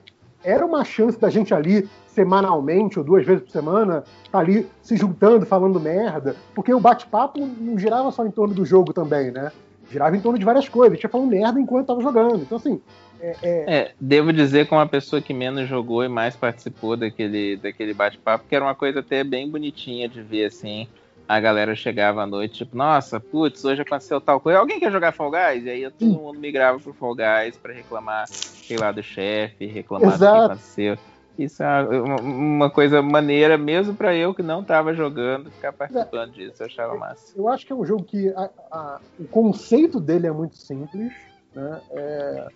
Era 0.44 0.66
uma 0.66 0.84
chance 0.84 1.20
da 1.20 1.30
gente 1.30 1.54
ali, 1.54 1.90
semanalmente, 2.08 3.00
ou 3.00 3.06
duas 3.06 3.26
vezes 3.26 3.44
por 3.44 3.52
semana, 3.52 4.04
tá 4.32 4.40
ali 4.40 4.68
se 4.82 4.96
juntando, 4.96 5.46
falando 5.46 5.80
merda, 5.80 6.36
porque 6.54 6.74
o 6.74 6.80
bate-papo 6.80 7.40
não 7.40 7.80
girava 7.80 8.12
só 8.12 8.26
em 8.26 8.32
torno 8.32 8.54
do 8.54 8.64
jogo 8.64 8.94
também, 8.94 9.32
né? 9.32 9.52
Girava 9.90 10.16
em 10.16 10.20
torno 10.20 10.38
de 10.38 10.46
várias 10.46 10.70
coisas, 10.70 10.92
a 10.92 10.96
gente 10.96 11.04
ia 11.04 11.10
falando 11.10 11.30
merda 11.30 11.60
enquanto 11.60 11.88
tava 11.88 12.02
jogando. 12.02 12.44
Então, 12.44 12.58
assim, 12.58 12.80
é, 13.20 13.36
é... 13.42 13.76
é, 13.76 13.92
devo 14.00 14.32
dizer 14.32 14.68
como 14.68 14.82
uma 14.82 14.88
pessoa 14.88 15.22
que 15.22 15.34
menos 15.34 15.68
jogou 15.68 16.04
e 16.04 16.08
mais 16.08 16.36
participou 16.36 16.96
daquele, 16.96 17.58
daquele 17.58 17.94
bate-papo, 17.94 18.46
que 18.48 18.56
era 18.56 18.66
uma 18.66 18.76
coisa 18.76 19.00
até 19.00 19.24
bem 19.24 19.50
bonitinha 19.50 20.08
de 20.08 20.22
ver, 20.22 20.46
assim, 20.46 20.88
a 21.28 21.40
galera 21.40 21.76
chegava 21.76 22.22
à 22.22 22.28
noite, 22.28 22.60
tipo, 22.60 22.78
nossa, 22.78 23.20
putz, 23.20 23.64
hoje 23.66 23.82
aconteceu 23.82 24.22
tal 24.22 24.40
coisa, 24.40 24.60
alguém 24.60 24.80
quer 24.80 24.92
jogar 24.92 25.12
Fall 25.12 25.32
Guys? 25.32 25.66
E 25.66 25.70
aí 25.70 25.92
todo 25.92 26.12
mundo 26.12 26.40
migrava 26.40 26.80
pro 26.80 26.94
Fall 26.94 27.16
Guys 27.16 27.58
pra 27.58 27.74
reclamar, 27.74 28.28
sei 28.28 28.78
lá, 28.78 28.92
do 28.92 29.02
chefe, 29.02 29.66
reclamar 29.66 30.14
Exato. 30.14 30.34
do 30.34 30.40
que 30.40 30.46
aconteceu. 30.46 30.98
Isso 31.38 31.62
é 31.64 31.82
uma 32.22 32.70
coisa 32.70 33.02
maneira, 33.02 33.58
mesmo 33.58 33.94
para 33.94 34.16
eu 34.16 34.34
que 34.34 34.42
não 34.42 34.62
estava 34.62 34.94
jogando, 34.94 35.52
ficar 35.52 35.74
participando 35.74 36.30
é, 36.30 36.34
disso, 36.34 36.64
eu 36.64 36.68
achava 36.68 36.96
massa. 36.96 37.34
Eu 37.36 37.50
acho 37.50 37.66
que 37.66 37.74
é 37.74 37.76
um 37.76 37.86
jogo 37.86 38.04
que 38.04 38.30
a, 38.30 38.50
a, 38.72 39.00
o 39.20 39.26
conceito 39.26 40.00
dele 40.00 40.28
é 40.28 40.32
muito 40.32 40.56
simples, 40.56 41.12
né? 41.54 41.82
É, 41.92 42.48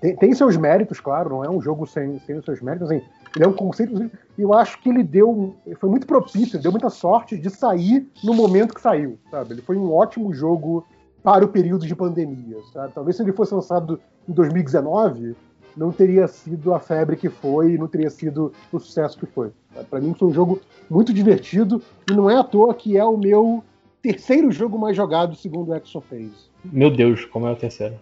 tem, 0.00 0.16
tem, 0.16 0.34
seus 0.34 0.56
méritos, 0.56 1.00
claro, 1.00 1.30
não 1.30 1.44
é 1.44 1.50
um 1.50 1.60
jogo 1.60 1.86
sem, 1.86 2.18
sem 2.20 2.36
os 2.36 2.44
seus 2.44 2.60
méritos. 2.60 2.90
Assim, 2.90 3.02
ele 3.36 3.44
é 3.44 3.48
um 3.48 3.52
conceito. 3.52 4.10
Eu 4.38 4.54
acho 4.54 4.80
que 4.80 4.88
ele 4.88 5.02
deu. 5.02 5.54
Foi 5.78 5.88
muito 5.88 6.06
propício, 6.06 6.60
deu 6.60 6.70
muita 6.70 6.90
sorte 6.90 7.36
de 7.36 7.50
sair 7.50 8.08
no 8.24 8.34
momento 8.34 8.74
que 8.74 8.80
saiu, 8.80 9.18
sabe? 9.30 9.54
Ele 9.54 9.62
foi 9.62 9.76
um 9.76 9.92
ótimo 9.92 10.32
jogo 10.32 10.86
para 11.22 11.44
o 11.44 11.48
período 11.48 11.86
de 11.86 11.94
pandemia, 11.94 12.56
sabe? 12.72 12.92
Talvez 12.94 13.16
se 13.16 13.22
ele 13.22 13.32
fosse 13.32 13.54
lançado 13.54 14.00
em 14.28 14.32
2019, 14.32 15.36
não 15.76 15.92
teria 15.92 16.26
sido 16.26 16.74
a 16.74 16.80
febre 16.80 17.16
que 17.16 17.28
foi, 17.28 17.76
não 17.76 17.86
teria 17.86 18.10
sido 18.10 18.52
o 18.72 18.78
sucesso 18.78 19.18
que 19.18 19.26
foi. 19.26 19.50
Para 19.88 20.00
mim 20.00 20.14
foi 20.14 20.28
um 20.28 20.34
jogo 20.34 20.60
muito 20.88 21.12
divertido 21.12 21.82
e 22.10 22.14
não 22.14 22.28
é 22.28 22.36
à 22.36 22.44
toa 22.44 22.74
que 22.74 22.96
é 22.96 23.04
o 23.04 23.16
meu 23.16 23.62
terceiro 24.02 24.50
jogo 24.50 24.78
mais 24.78 24.96
jogado 24.96 25.34
segundo 25.36 25.70
o 25.70 25.76
Exophase. 25.76 26.50
Meu 26.64 26.90
Deus, 26.90 27.24
como 27.26 27.46
é 27.46 27.52
o 27.52 27.56
terceiro? 27.56 27.94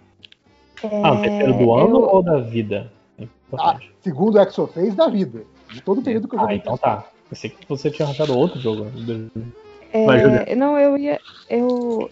É... 0.83 1.03
Ah, 1.03 1.13
o 1.13 1.23
terceiro 1.23 1.55
do 1.55 1.75
ano 1.75 1.97
eu... 1.97 2.03
ou 2.03 2.23
da 2.23 2.39
vida? 2.41 2.91
É 3.19 3.27
ah, 3.59 3.79
segundo 4.01 4.37
o 4.37 4.41
Exophase, 4.41 4.91
da 4.93 5.09
vida. 5.09 5.43
De 5.73 5.81
todo 5.83 5.99
o 6.01 6.03
período 6.03 6.29
que 6.29 6.35
eu 6.35 6.41
joguei. 6.41 6.57
Ah, 6.57 6.59
então 6.59 6.77
tá. 6.77 7.07
Eu 7.31 7.37
sei 7.37 7.51
que 7.51 7.69
você 7.69 7.91
tinha 7.91 8.07
arranjado 8.07 8.37
outro 8.37 8.59
jogo. 8.61 8.87
É... 9.93 10.07
Mas, 10.07 10.57
não, 10.57 10.79
eu 10.79 10.97
ia. 10.97 11.21
Eu, 11.49 12.11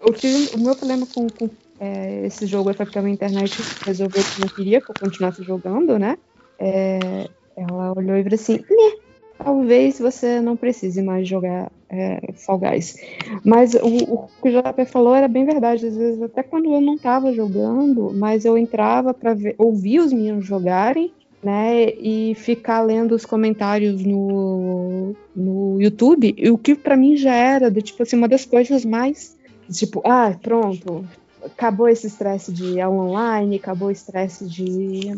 eu 0.00 0.12
tive 0.12 0.54
o 0.54 0.60
meu 0.60 0.76
problema 0.76 1.06
com, 1.06 1.26
com 1.28 1.50
é, 1.80 2.26
esse 2.26 2.46
jogo 2.46 2.72
foi 2.74 2.86
porque 2.86 2.98
a 2.98 3.02
minha 3.02 3.14
internet 3.14 3.52
resolveu 3.84 4.22
que 4.22 4.40
não 4.40 4.48
queria 4.48 4.80
que 4.80 4.90
eu 4.90 4.94
continuasse 4.94 5.42
jogando, 5.42 5.98
né? 5.98 6.16
É, 6.58 7.28
ela 7.56 7.92
olhou 7.96 8.16
e 8.16 8.22
falou 8.22 8.34
assim: 8.34 8.58
né, 8.58 8.92
talvez 9.38 9.98
você 9.98 10.40
não 10.40 10.56
precise 10.56 11.02
mais 11.02 11.28
jogar 11.28 11.70
é, 11.88 12.32
Fall 12.34 12.58
Guys. 12.58 12.96
Mas 13.44 13.74
o, 13.74 14.14
o, 14.14 14.28
que 14.42 14.48
o 14.48 14.62
JP 14.62 14.84
falou 14.86 15.14
era 15.14 15.28
bem 15.28 15.44
verdade. 15.44 15.86
Às 15.86 15.96
vezes, 15.96 16.22
até 16.22 16.42
quando 16.42 16.72
eu 16.72 16.80
não 16.80 16.94
estava 16.94 17.32
jogando, 17.32 18.12
mas 18.14 18.44
eu 18.44 18.56
entrava 18.56 19.14
para 19.14 19.36
ouvir 19.58 20.00
os 20.00 20.12
meninos 20.12 20.44
jogarem, 20.44 21.12
né? 21.42 21.90
E 22.00 22.34
ficar 22.34 22.80
lendo 22.80 23.14
os 23.14 23.24
comentários 23.24 24.04
no, 24.04 25.14
no 25.34 25.80
YouTube. 25.80 26.34
E 26.36 26.50
o 26.50 26.58
que 26.58 26.74
para 26.74 26.96
mim 26.96 27.16
já 27.16 27.34
era 27.34 27.70
do 27.70 27.80
tipo 27.82 28.02
assim, 28.02 28.16
uma 28.16 28.28
das 28.28 28.44
coisas 28.44 28.84
mais. 28.84 29.36
Tipo, 29.70 30.00
ah, 30.04 30.36
pronto, 30.40 31.04
acabou 31.44 31.88
esse 31.88 32.06
estresse 32.06 32.52
de 32.52 32.84
online, 32.84 33.56
acabou 33.56 33.88
o 33.88 33.92
estresse 33.92 34.46
de, 34.46 35.16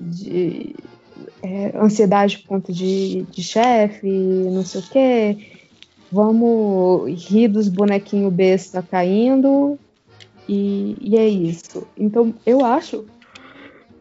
de 0.00 0.74
é, 1.42 1.72
ansiedade 1.76 2.38
por 2.38 2.48
conta 2.48 2.72
de, 2.72 3.22
de 3.30 3.42
chefe, 3.42 4.08
não 4.08 4.64
sei 4.64 4.80
o 4.80 4.84
quê. 4.84 5.38
Vamos 6.10 7.10
rir 7.28 7.48
dos 7.48 7.68
bonequinhos 7.68 8.32
besta 8.32 8.82
caindo. 8.82 9.78
E, 10.48 10.96
e 11.00 11.16
é 11.16 11.26
isso. 11.26 11.86
Então, 11.96 12.34
eu 12.44 12.64
acho 12.64 13.06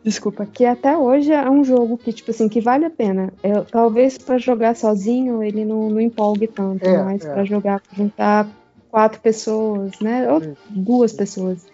Desculpa, 0.04 0.46
que 0.46 0.66
até 0.66 0.98
hoje 0.98 1.32
é 1.32 1.50
um 1.50 1.64
jogo 1.64 1.98
que, 1.98 2.12
tipo 2.12 2.30
assim, 2.30 2.50
que 2.50 2.60
vale 2.60 2.84
a 2.84 2.90
pena. 2.90 3.32
Eu, 3.42 3.64
talvez 3.64 4.18
para 4.18 4.38
jogar 4.38 4.76
sozinho 4.76 5.42
ele 5.42 5.64
não, 5.64 5.90
não 5.90 6.02
empolgue 6.02 6.46
tanto, 6.46 6.86
é, 6.86 7.04
mas 7.04 7.26
é. 7.26 7.34
para 7.34 7.46
jogar, 7.46 7.82
juntar 7.96 8.50
quatro 8.92 9.22
pessoas, 9.22 9.98
né? 10.02 10.30
Ou 10.30 10.42
duas 10.70 11.14
pessoas 11.14 11.66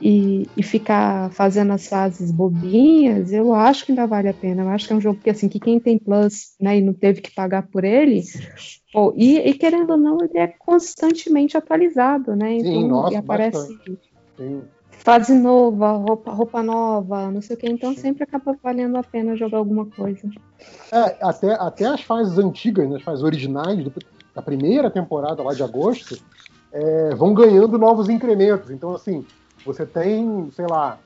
e, 0.00 0.48
e, 0.56 0.62
ficar 0.62 1.30
fazendo 1.30 1.72
as 1.72 1.86
fases 1.86 2.30
bobinhas, 2.30 3.32
eu 3.32 3.54
acho 3.54 3.86
que 3.86 3.92
ainda 3.92 4.06
vale 4.06 4.28
a 4.28 4.34
pena. 4.34 4.62
Eu 4.62 4.68
acho 4.68 4.86
que 4.86 4.92
é 4.92 4.96
um 4.96 5.00
jogo 5.00 5.20
que, 5.22 5.30
assim, 5.30 5.48
que 5.48 5.60
quem 5.60 5.78
tem 5.78 5.98
Plus 5.98 6.54
né, 6.60 6.78
e 6.78 6.80
não 6.82 6.92
teve 6.92 7.20
que 7.20 7.30
pagar 7.30 7.68
por 7.68 7.84
ele, 7.84 8.22
pô, 8.92 9.14
e, 9.16 9.38
e, 9.38 9.54
querendo 9.54 9.90
ou 9.90 9.96
não, 9.96 10.18
ele 10.20 10.38
é 10.38 10.48
constantemente 10.48 11.56
atualizado, 11.56 12.34
né? 12.34 12.54
Então, 12.54 12.72
Sim, 12.72 12.88
nossa, 12.88 13.18
aparece 13.18 13.76
fase 15.04 15.34
nova, 15.34 15.92
roupa, 15.92 16.30
roupa 16.32 16.62
nova, 16.62 17.30
não 17.30 17.42
sei 17.42 17.56
o 17.56 17.58
que, 17.58 17.68
então 17.68 17.94
sempre 17.94 18.24
acaba 18.24 18.56
valendo 18.62 18.96
a 18.96 19.02
pena 19.02 19.36
jogar 19.36 19.58
alguma 19.58 19.84
coisa. 19.84 20.30
É, 20.90 21.16
até, 21.20 21.52
até 21.52 21.84
as 21.84 22.00
fases 22.00 22.38
antigas, 22.38 22.88
né, 22.88 22.96
as 22.96 23.02
fases 23.02 23.22
originais 23.22 23.84
do, 23.84 23.92
da 24.34 24.40
primeira 24.40 24.90
temporada 24.90 25.42
lá 25.42 25.52
de 25.52 25.62
agosto, 25.62 26.18
é, 26.72 27.14
vão 27.14 27.34
ganhando 27.34 27.78
novos 27.78 28.08
incrementos. 28.08 28.70
Então, 28.70 28.94
assim, 28.94 29.24
você 29.64 29.84
tem, 29.86 30.50
sei 30.52 30.66
lá, 30.68 30.98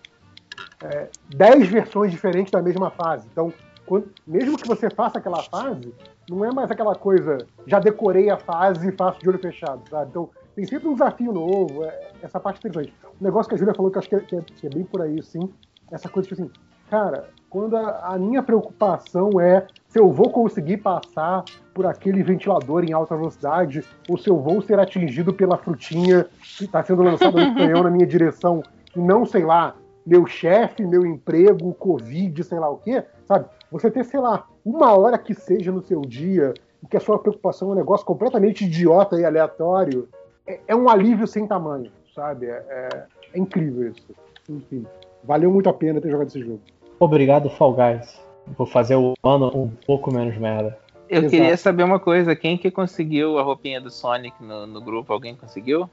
é, 0.83 1.09
10 1.35 1.69
versões 1.69 2.11
diferentes 2.11 2.51
da 2.51 2.63
mesma 2.63 2.91
fase. 2.91 3.27
Então, 3.33 3.53
quando- 3.87 4.11
mesmo 4.27 4.57
que 4.59 4.67
você 4.69 4.91
faça 4.91 5.19
aquela 5.19 5.43
fase, 5.43 5.95
não 6.29 6.45
é 6.45 6.53
mais 6.53 6.71
aquela 6.71 6.95
coisa, 6.95 7.47
já 7.67 7.79
decorei 7.79 8.31
a 8.31 8.37
fase 8.37 8.89
e 8.89 8.93
faço 8.93 9.21
de 9.21 9.29
olho 9.29 9.39
fechado, 9.39 9.81
sabe? 9.89 10.11
Então, 10.11 10.29
tem 10.55 10.65
sempre 10.67 10.89
um 10.89 10.93
desafio 10.93 11.33
novo, 11.33 11.85
é- 11.85 12.11
essa 12.23 12.39
parte 12.41 12.59
interessante. 12.59 12.95
Um 13.21 13.25
negócio 13.25 13.49
que 13.49 13.55
a 13.55 13.59
Júlia 13.59 13.75
falou 13.75 13.91
que 13.91 13.99
acho 13.99 14.09
que 14.09 14.15
é, 14.17 14.21
que 14.21 14.37
é- 14.37 14.43
que 14.43 14.67
é 14.67 14.71
bem 14.71 14.85
por 14.85 15.01
aí, 15.03 15.23
sim, 15.23 15.49
essa 15.91 16.09
coisa 16.09 16.29
tipo 16.29 16.41
assim, 16.41 16.51
cara, 16.91 17.31
quando 17.49 17.77
a, 17.77 18.15
a 18.15 18.19
minha 18.19 18.43
preocupação 18.43 19.41
é 19.41 19.67
se 19.89 19.99
eu 19.99 20.13
vou 20.13 20.31
conseguir 20.31 20.79
passar 20.79 21.45
por 21.73 21.87
aquele 21.87 22.23
ventilador 22.23 22.85
em 22.85 22.93
alta 22.93 23.17
velocidade 23.17 23.83
ou 24.09 24.19
se 24.19 24.29
eu 24.29 24.39
vou 24.39 24.61
ser 24.61 24.79
atingido 24.79 25.33
pela 25.33 25.57
frutinha 25.57 26.27
que 26.59 26.65
está 26.65 26.83
sendo 26.83 27.03
lançada 27.03 27.45
no 27.45 27.55
canhão 27.55 27.83
na 27.83 27.91
minha 27.91 28.07
direção 28.07 28.63
e 28.95 29.01
não, 29.01 29.25
sei 29.25 29.45
lá, 29.45 29.75
meu 30.07 30.27
chefe, 30.27 30.85
meu 30.85 31.07
emprego, 31.07 31.73
Covid, 31.75 32.43
sei 32.45 32.59
lá 32.59 32.69
o 32.69 32.77
quê, 32.79 33.03
sabe? 33.27 33.47
Você 33.71 33.91
ter, 33.91 34.05
sei 34.05 34.21
lá, 34.21 34.47
uma 34.65 34.93
hora 34.97 35.19
que 35.19 35.35
seja 35.35 35.71
no 35.73 35.83
seu 35.83 36.01
dia 36.03 36.55
e 36.83 36.87
que 36.87 36.97
a 36.97 37.01
sua 37.01 37.19
preocupação 37.19 37.69
é 37.71 37.73
um 37.73 37.77
negócio 37.77 38.05
completamente 38.07 38.65
idiota 38.65 39.19
e 39.21 39.25
aleatório, 39.25 40.09
é, 40.47 40.61
é 40.69 40.77
um 40.77 40.89
alívio 40.89 41.27
sem 41.27 41.47
tamanho, 41.47 41.91
sabe? 42.15 42.47
É, 42.47 42.51
é- 42.69 43.05
é 43.35 43.39
incrível 43.39 43.91
isso. 43.91 44.07
Enfim, 44.49 44.87
valeu 45.23 45.51
muito 45.51 45.69
a 45.69 45.73
pena 45.75 46.01
ter 46.01 46.11
jogado 46.11 46.29
esse 46.29 46.41
jogo. 46.41 46.61
Obrigado, 46.99 47.51
Fall 47.51 47.75
Guys. 47.75 48.28
Vou 48.57 48.67
fazer 48.67 48.97
o 48.97 49.15
ano 49.25 49.47
um 49.55 49.69
pouco 49.87 50.13
menos 50.13 50.37
merda. 50.37 50.79
Eu 51.09 51.23
Exato. 51.23 51.31
queria 51.31 51.57
saber 51.57 51.83
uma 51.85 51.99
coisa, 51.99 52.37
quem 52.37 52.59
que 52.59 52.71
conseguiu 52.71 53.39
a 53.39 53.43
roupinha 53.43 53.81
do 53.81 53.91
Sonic 53.91 54.35
no, 54.43 54.67
no 54.67 54.81
grupo? 54.81 55.13
Alguém 55.13 55.35
conseguiu? 55.35 55.89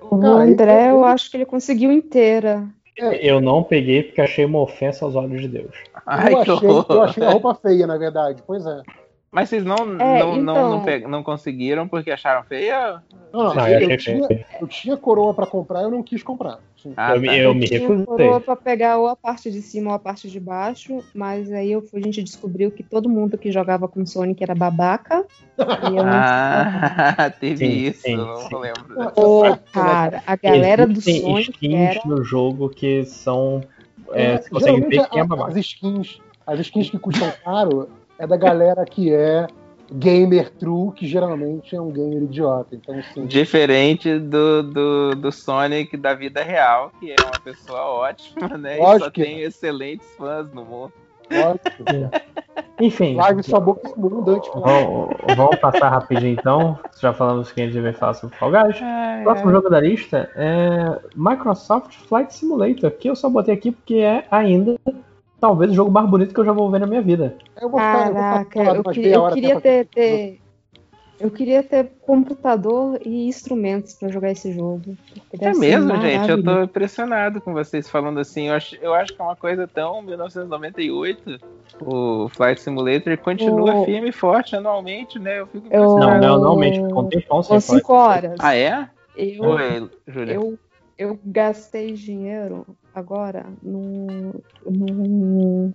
O 0.00 0.16
André, 0.16 0.86
eu- 0.90 0.96
eu 0.96 1.04
acho 1.04 1.30
que 1.30 1.36
ele 1.36 1.46
conseguiu 1.46 1.92
inteira. 1.92 2.66
Eu 3.20 3.40
não 3.40 3.62
peguei 3.62 4.02
porque 4.02 4.20
achei 4.20 4.44
uma 4.44 4.60
ofensa 4.60 5.04
aos 5.04 5.14
olhos 5.14 5.40
de 5.40 5.48
Deus. 5.48 5.74
Ai, 6.04 6.34
eu, 6.34 6.38
achei, 6.38 6.68
eu 6.68 7.02
achei 7.02 7.24
a 7.24 7.30
roupa 7.30 7.54
feia, 7.54 7.86
na 7.86 7.96
verdade. 7.96 8.42
Pois 8.46 8.66
é. 8.66 8.82
Mas 9.32 9.48
vocês 9.48 9.64
não, 9.64 9.76
É, 10.00 10.18
não, 10.18 10.36
não, 10.36 10.42
não, 10.42 10.66
então- 10.78 10.80
pe- 10.82 11.06
não 11.06 11.22
conseguiram 11.22 11.86
porque 11.86 12.10
acharam 12.10 12.42
feia? 12.42 13.00
Não, 13.32 13.44
não, 13.44 13.54
Não, 13.54 13.68
eu, 13.68 13.88
eu 13.90 13.96
tinha, 13.96 14.26
feio. 14.26 14.44
eu 14.60 14.66
tinha 14.66 14.96
coroa 14.96 15.32
pra 15.32 15.46
comprar, 15.46 15.82
eu 15.82 15.90
não 15.90 16.02
quis 16.02 16.20
comprar. 16.20 16.58
Ah, 16.96 17.14
eu, 17.14 17.20
me- 17.20 17.28
tá. 17.28 17.36
eu 17.36 17.54
me 17.54 17.66
Tinha 17.68 17.78
recusei. 17.80 18.06
coroa 18.06 18.40
pra 18.40 18.56
pegar 18.56 18.98
ou 18.98 19.06
a 19.06 19.14
parte 19.14 19.48
de 19.52 19.62
cima 19.62 19.90
ou 19.90 19.94
a 19.94 20.00
parte 20.00 20.28
de 20.28 20.40
baixo, 20.40 21.04
mas 21.14 21.52
aí 21.52 21.70
eu 21.70 21.84
a 21.94 22.00
gente 22.00 22.24
descobriu 22.24 22.72
que 22.72 22.82
todo 22.82 23.08
mundo 23.08 23.38
que 23.38 23.52
jogava 23.52 23.86
com 23.86 24.04
Sonic 24.04 24.42
era 24.42 24.54
babaca. 24.54 25.24
E 25.58 25.96
eu 25.96 26.02
não 26.02 26.10
Ah, 26.12 27.30
teve 27.38 27.56
Sim, 27.66 27.72
isso, 27.88 28.02
sim, 28.02 28.16
não 28.16 28.36
sim. 28.36 28.56
lembro. 28.56 29.10
Pô, 29.14 29.42
cara, 29.72 30.22
a 30.26 30.34
galera 30.34 30.86
do 30.88 30.98
Existem 30.98 31.20
Sonic 31.22 31.50
skins 31.52 31.96
era. 31.96 32.00
no 32.04 32.24
jogo 32.24 32.68
que 32.68 33.04
são. 33.04 33.62
É, 34.12 34.32
É, 34.32 34.38
você 34.38 34.50
consegue 34.50 34.80
ver 34.88 35.08
quem 35.08 35.20
é 35.20 35.24
babaca. 35.24 35.50
as 35.52 35.56
skins, 35.58 36.18
as 36.44 36.58
skins 36.60 36.90
que 36.90 36.98
custam 36.98 37.30
caro 37.44 37.88
é 38.20 38.26
da 38.26 38.36
galera 38.36 38.84
que 38.84 39.12
é 39.12 39.46
gamer 39.90 40.50
true, 40.50 40.92
que 40.92 41.06
geralmente 41.06 41.74
é 41.74 41.80
um 41.80 41.90
gamer 41.90 42.22
idiota. 42.22 42.76
Então, 42.76 42.96
assim, 42.98 43.26
Diferente 43.26 44.18
do, 44.18 44.62
do, 44.62 45.14
do 45.16 45.32
Sonic 45.32 45.96
da 45.96 46.14
vida 46.14 46.42
real, 46.42 46.92
que 47.00 47.10
é 47.10 47.16
uma 47.18 47.40
pessoa 47.42 47.80
ótima, 47.80 48.46
né? 48.58 48.74
e 48.74 48.78
só 48.78 48.84
Lógico 48.84 49.10
que 49.10 49.22
tem 49.24 49.40
excelentes 49.40 50.06
fãs 50.18 50.52
no 50.52 50.64
mundo. 50.64 50.92
lógico, 51.30 52.20
Enfim, 52.78 53.14
live 53.16 53.42
sua 53.42 53.60
boca 53.60 53.88
é 53.88 53.94
mundo 53.98 54.30
antes. 54.30 54.50
vamos, 54.54 55.16
vamos 55.36 55.56
passar 55.56 55.88
rapidinho 55.88 56.32
então. 56.32 56.78
Já 56.98 57.12
falamos 57.12 57.52
que 57.52 57.60
a 57.60 57.66
gente 57.66 57.80
vai 57.80 57.92
falar 57.92 58.14
sobre 58.14 58.36
Fall 58.36 58.50
Guys. 58.50 58.76
O 58.76 59.24
próximo 59.24 59.50
jogo 59.50 59.68
da 59.68 59.80
lista 59.80 60.30
é 60.34 60.98
Microsoft 61.14 61.94
Flight 62.06 62.34
Simulator, 62.34 62.90
que 62.92 63.08
eu 63.10 63.16
só 63.16 63.28
botei 63.28 63.54
aqui 63.54 63.70
porque 63.70 63.96
é 63.96 64.24
ainda 64.30 64.78
talvez 65.40 65.70
o 65.70 65.74
jogo 65.74 65.90
mais 65.90 66.08
bonito 66.08 66.34
que 66.34 66.40
eu 66.40 66.44
já 66.44 66.52
vou 66.52 66.70
ver 66.70 66.80
na 66.80 66.86
minha 66.86 67.02
vida. 67.02 67.36
Eu 67.60 67.68
vou 67.70 67.80
ficar, 67.80 68.08
eu 68.08 68.14
vou 68.14 68.44
ficar 68.44 68.76
eu 68.76 68.84
queria, 68.84 69.14
eu 69.14 69.28
queria 69.30 69.60
ter, 69.60 69.84
pra- 69.86 69.94
ter- 69.94 70.40
Eu 71.18 71.30
queria 71.30 71.62
ter 71.62 71.84
computador 72.00 72.98
e 73.04 73.28
instrumentos 73.28 73.92
pra 73.92 74.08
jogar 74.08 74.30
esse 74.30 74.52
jogo. 74.54 74.96
É 75.38 75.52
mesmo, 75.52 75.94
gente. 76.00 76.30
Eu 76.30 76.42
tô 76.42 76.62
impressionado 76.62 77.42
com 77.42 77.52
vocês 77.52 77.90
falando 77.90 78.18
assim. 78.20 78.48
Eu 78.48 78.54
acho, 78.54 78.74
eu 78.76 78.94
acho 78.94 79.12
que 79.14 79.20
é 79.20 79.24
uma 79.24 79.36
coisa 79.36 79.68
tão 79.68 80.00
1998. 80.00 81.38
O 81.78 82.26
Flight 82.30 82.60
Simulator 82.62 83.18
continua 83.18 83.74
O- 83.74 83.84
firme 83.84 84.08
e 84.08 84.12
forte 84.12 84.56
anualmente, 84.56 85.18
né? 85.18 85.40
Eu 85.40 85.46
fico 85.46 85.66
Eu- 85.70 85.80
Não, 85.82 85.88
impressionado. 85.96 86.26
não, 86.26 86.40
não, 86.40 86.56
mente, 86.56 86.80
ficou 86.82 87.02
um 87.02 87.08
tempão 87.08 87.42
sem 87.42 87.54
Com 87.56 87.60
Flight 87.60 87.80
cinco 87.82 87.92
horas. 87.92 88.36
Ah, 88.38 88.56
é? 88.56 88.88
Eu, 89.14 89.42
Oi, 89.44 89.90
Júlia. 90.08 90.34
eu, 90.34 90.58
eu 90.96 91.18
gastei 91.22 91.92
dinheiro 91.92 92.64
agora 92.94 93.46
no, 93.62 94.42
no 94.64 95.72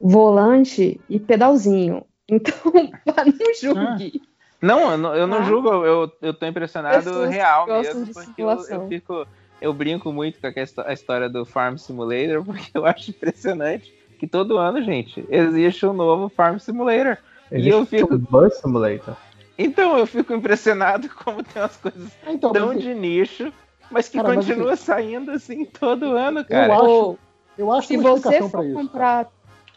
volante 0.00 1.00
e 1.08 1.20
pedalzinho. 1.20 2.04
Então, 2.28 2.54
não 3.16 3.54
julgue. 3.60 4.22
Não, 4.60 4.92
eu 4.92 4.98
não, 4.98 5.14
eu 5.14 5.26
não 5.26 5.38
Ah. 5.38 5.44
julgo, 5.44 5.68
eu, 5.84 6.10
eu 6.22 6.34
tô 6.34 6.46
impressionado 6.46 7.04
Pessoas 7.04 7.30
real 7.30 7.66
mesmo, 7.66 8.04
de 8.06 8.12
porque 8.12 8.42
eu, 8.42 8.48
eu 8.48 8.88
fico. 8.88 9.26
Eu 9.60 9.72
brinco 9.72 10.12
muito 10.12 10.40
com 10.40 10.48
a 10.84 10.92
história 10.92 11.28
do 11.28 11.44
Farm 11.44 11.76
Simulator, 11.76 12.42
porque 12.46 12.70
eu 12.74 12.84
acho 12.84 13.10
impressionante 13.10 13.92
que 14.18 14.26
todo 14.26 14.56
ano, 14.56 14.82
gente, 14.82 15.24
existe 15.28 15.84
um 15.84 15.92
novo 15.92 16.28
Farm 16.28 16.58
Simulator. 16.58 17.18
E 17.50 17.68
eu 17.68 17.78
Existe 17.80 17.96
fico. 17.96 18.14
o 18.14 18.18
Bus 18.18 18.54
Simulator. 18.58 19.16
Então, 19.58 19.98
eu 19.98 20.06
fico 20.06 20.32
impressionado 20.32 21.08
como 21.24 21.42
tem 21.42 21.60
umas 21.60 21.76
coisas 21.76 22.10
Ah, 22.24 22.32
então, 22.32 22.52
tão 22.52 22.68
mas, 22.68 22.82
de 22.82 22.94
nicho, 22.94 23.52
mas 23.92 24.08
que 24.08 24.16
Cara, 24.18 24.34
mas 24.34 24.46
continua 24.46 24.74
saindo 24.76 25.30
assim 25.30 25.64
todo 25.64 26.04
ano, 26.16 26.44
cara. 26.44 26.74
acho- 26.74 26.84
Ou, 26.84 27.18
eu 27.58 27.70
acho 27.72 27.88
se 27.88 27.96
uma 27.96 28.02
você 28.10 28.16
explicação 28.18 28.50
pra 28.50 28.60
for 28.60 28.66
isso. 28.66 28.74
comprar 28.74 29.28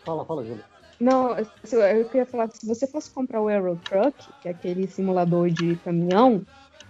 Fala, 0.06 0.24
fala, 0.26 0.44
Júlia. 0.44 0.64
Não, 1.00 1.36
se- 1.64 1.76
eu 1.76 2.06
queria 2.06 2.26
falar 2.26 2.48
que 2.48 2.58
se 2.58 2.66
você 2.68 2.86
fosse 2.88 3.10
comprar 3.12 3.42
o 3.42 3.50
Euro 3.50 3.78
Truck, 3.90 4.14
que 4.42 4.48
é 4.48 4.52
aquele 4.52 4.88
simulador 4.88 5.50
de 5.50 5.76
caminhão, 5.78 6.42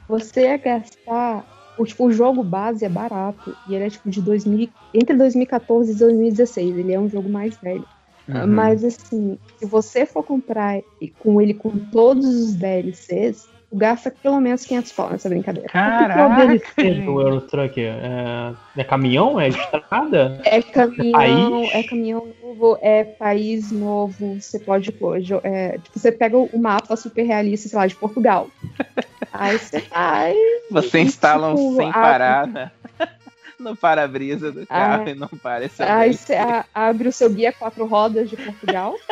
você 0.08 0.42
ia 0.42 0.58
gastar. 0.58 1.46
O, 1.78 1.86
tipo, 1.86 2.06
o 2.06 2.12
jogo 2.12 2.44
base 2.44 2.86
é 2.86 2.90
barato. 2.90 3.56
E 3.68 3.74
ele 3.76 3.86
é 3.86 3.90
tipo 3.90 4.10
de 4.10 4.22
2000, 4.22 4.70
entre 4.94 5.16
2014 5.18 5.92
e 5.92 5.96
2016. 5.96 6.78
Ele 6.78 6.94
é 6.94 7.00
um 7.00 7.10
jogo 7.10 7.30
mais 7.30 7.58
velho. 7.58 7.86
Uhum. 8.28 8.48
Mas 8.48 8.84
assim, 8.84 9.38
se 9.58 9.66
você 9.66 10.06
for 10.06 10.24
comprar 10.24 10.82
e 11.02 11.10
com 11.10 11.42
ele 11.42 11.54
com 11.54 11.72
todos 11.92 12.26
os 12.26 12.54
DLCs, 12.56 13.48
gasta 13.76 14.10
pelo 14.12 14.40
menos 14.40 14.66
500 14.66 14.92
pau 14.94 15.10
nessa 15.10 15.30
brincadeira. 15.30 15.68
O 15.68 15.78
é 15.78 15.82
o 15.82 16.00
Caraca, 16.08 16.42
gente. 16.48 17.02
Eurotruck? 17.06 17.80
É, 17.82 18.54
é 18.78 18.84
caminhão? 18.84 19.40
É 19.40 19.50
estrada? 19.50 20.42
É 20.44 20.62
caminhão, 20.62 21.12
País? 21.12 21.74
é 21.74 21.84
caminhão 21.84 22.28
novo, 22.42 22.78
é 22.82 23.04
país 23.04 23.72
novo. 23.72 24.40
Você 24.40 24.60
pode 24.60 24.92
pôr. 24.92 25.18
é, 25.44 25.78
tipo, 25.78 26.00
você 26.00 26.12
pega 26.12 26.38
o 26.38 26.58
mapa 26.58 26.96
super 26.96 27.24
realista, 27.24 27.68
sei 27.70 27.78
lá, 27.78 27.86
de 27.88 27.96
Portugal. 27.96 28.50
Aí 29.34 29.60
você 29.60 29.80
vai. 29.82 30.34
Você 30.72 31.02
instala 31.02 31.52
um 31.52 31.56
tipo, 31.56 31.76
sem 31.76 31.92
parar 31.92 32.48
né? 32.48 32.72
no 33.60 33.76
para-brisa 33.76 34.52
do 34.52 34.66
carro 34.66 35.04
Ah, 35.06 35.10
e 35.10 35.14
não 35.16 35.28
para. 35.28 35.66
Esse 35.66 35.84
é 35.84 35.92
Aí 35.92 36.14
você 36.14 36.36
abre 36.74 37.08
o 37.10 37.12
seu 37.12 37.30
guia 37.30 37.52
quatro 37.52 37.86
rodas 37.86 38.30
de 38.30 38.38
Portugal. 38.38 38.96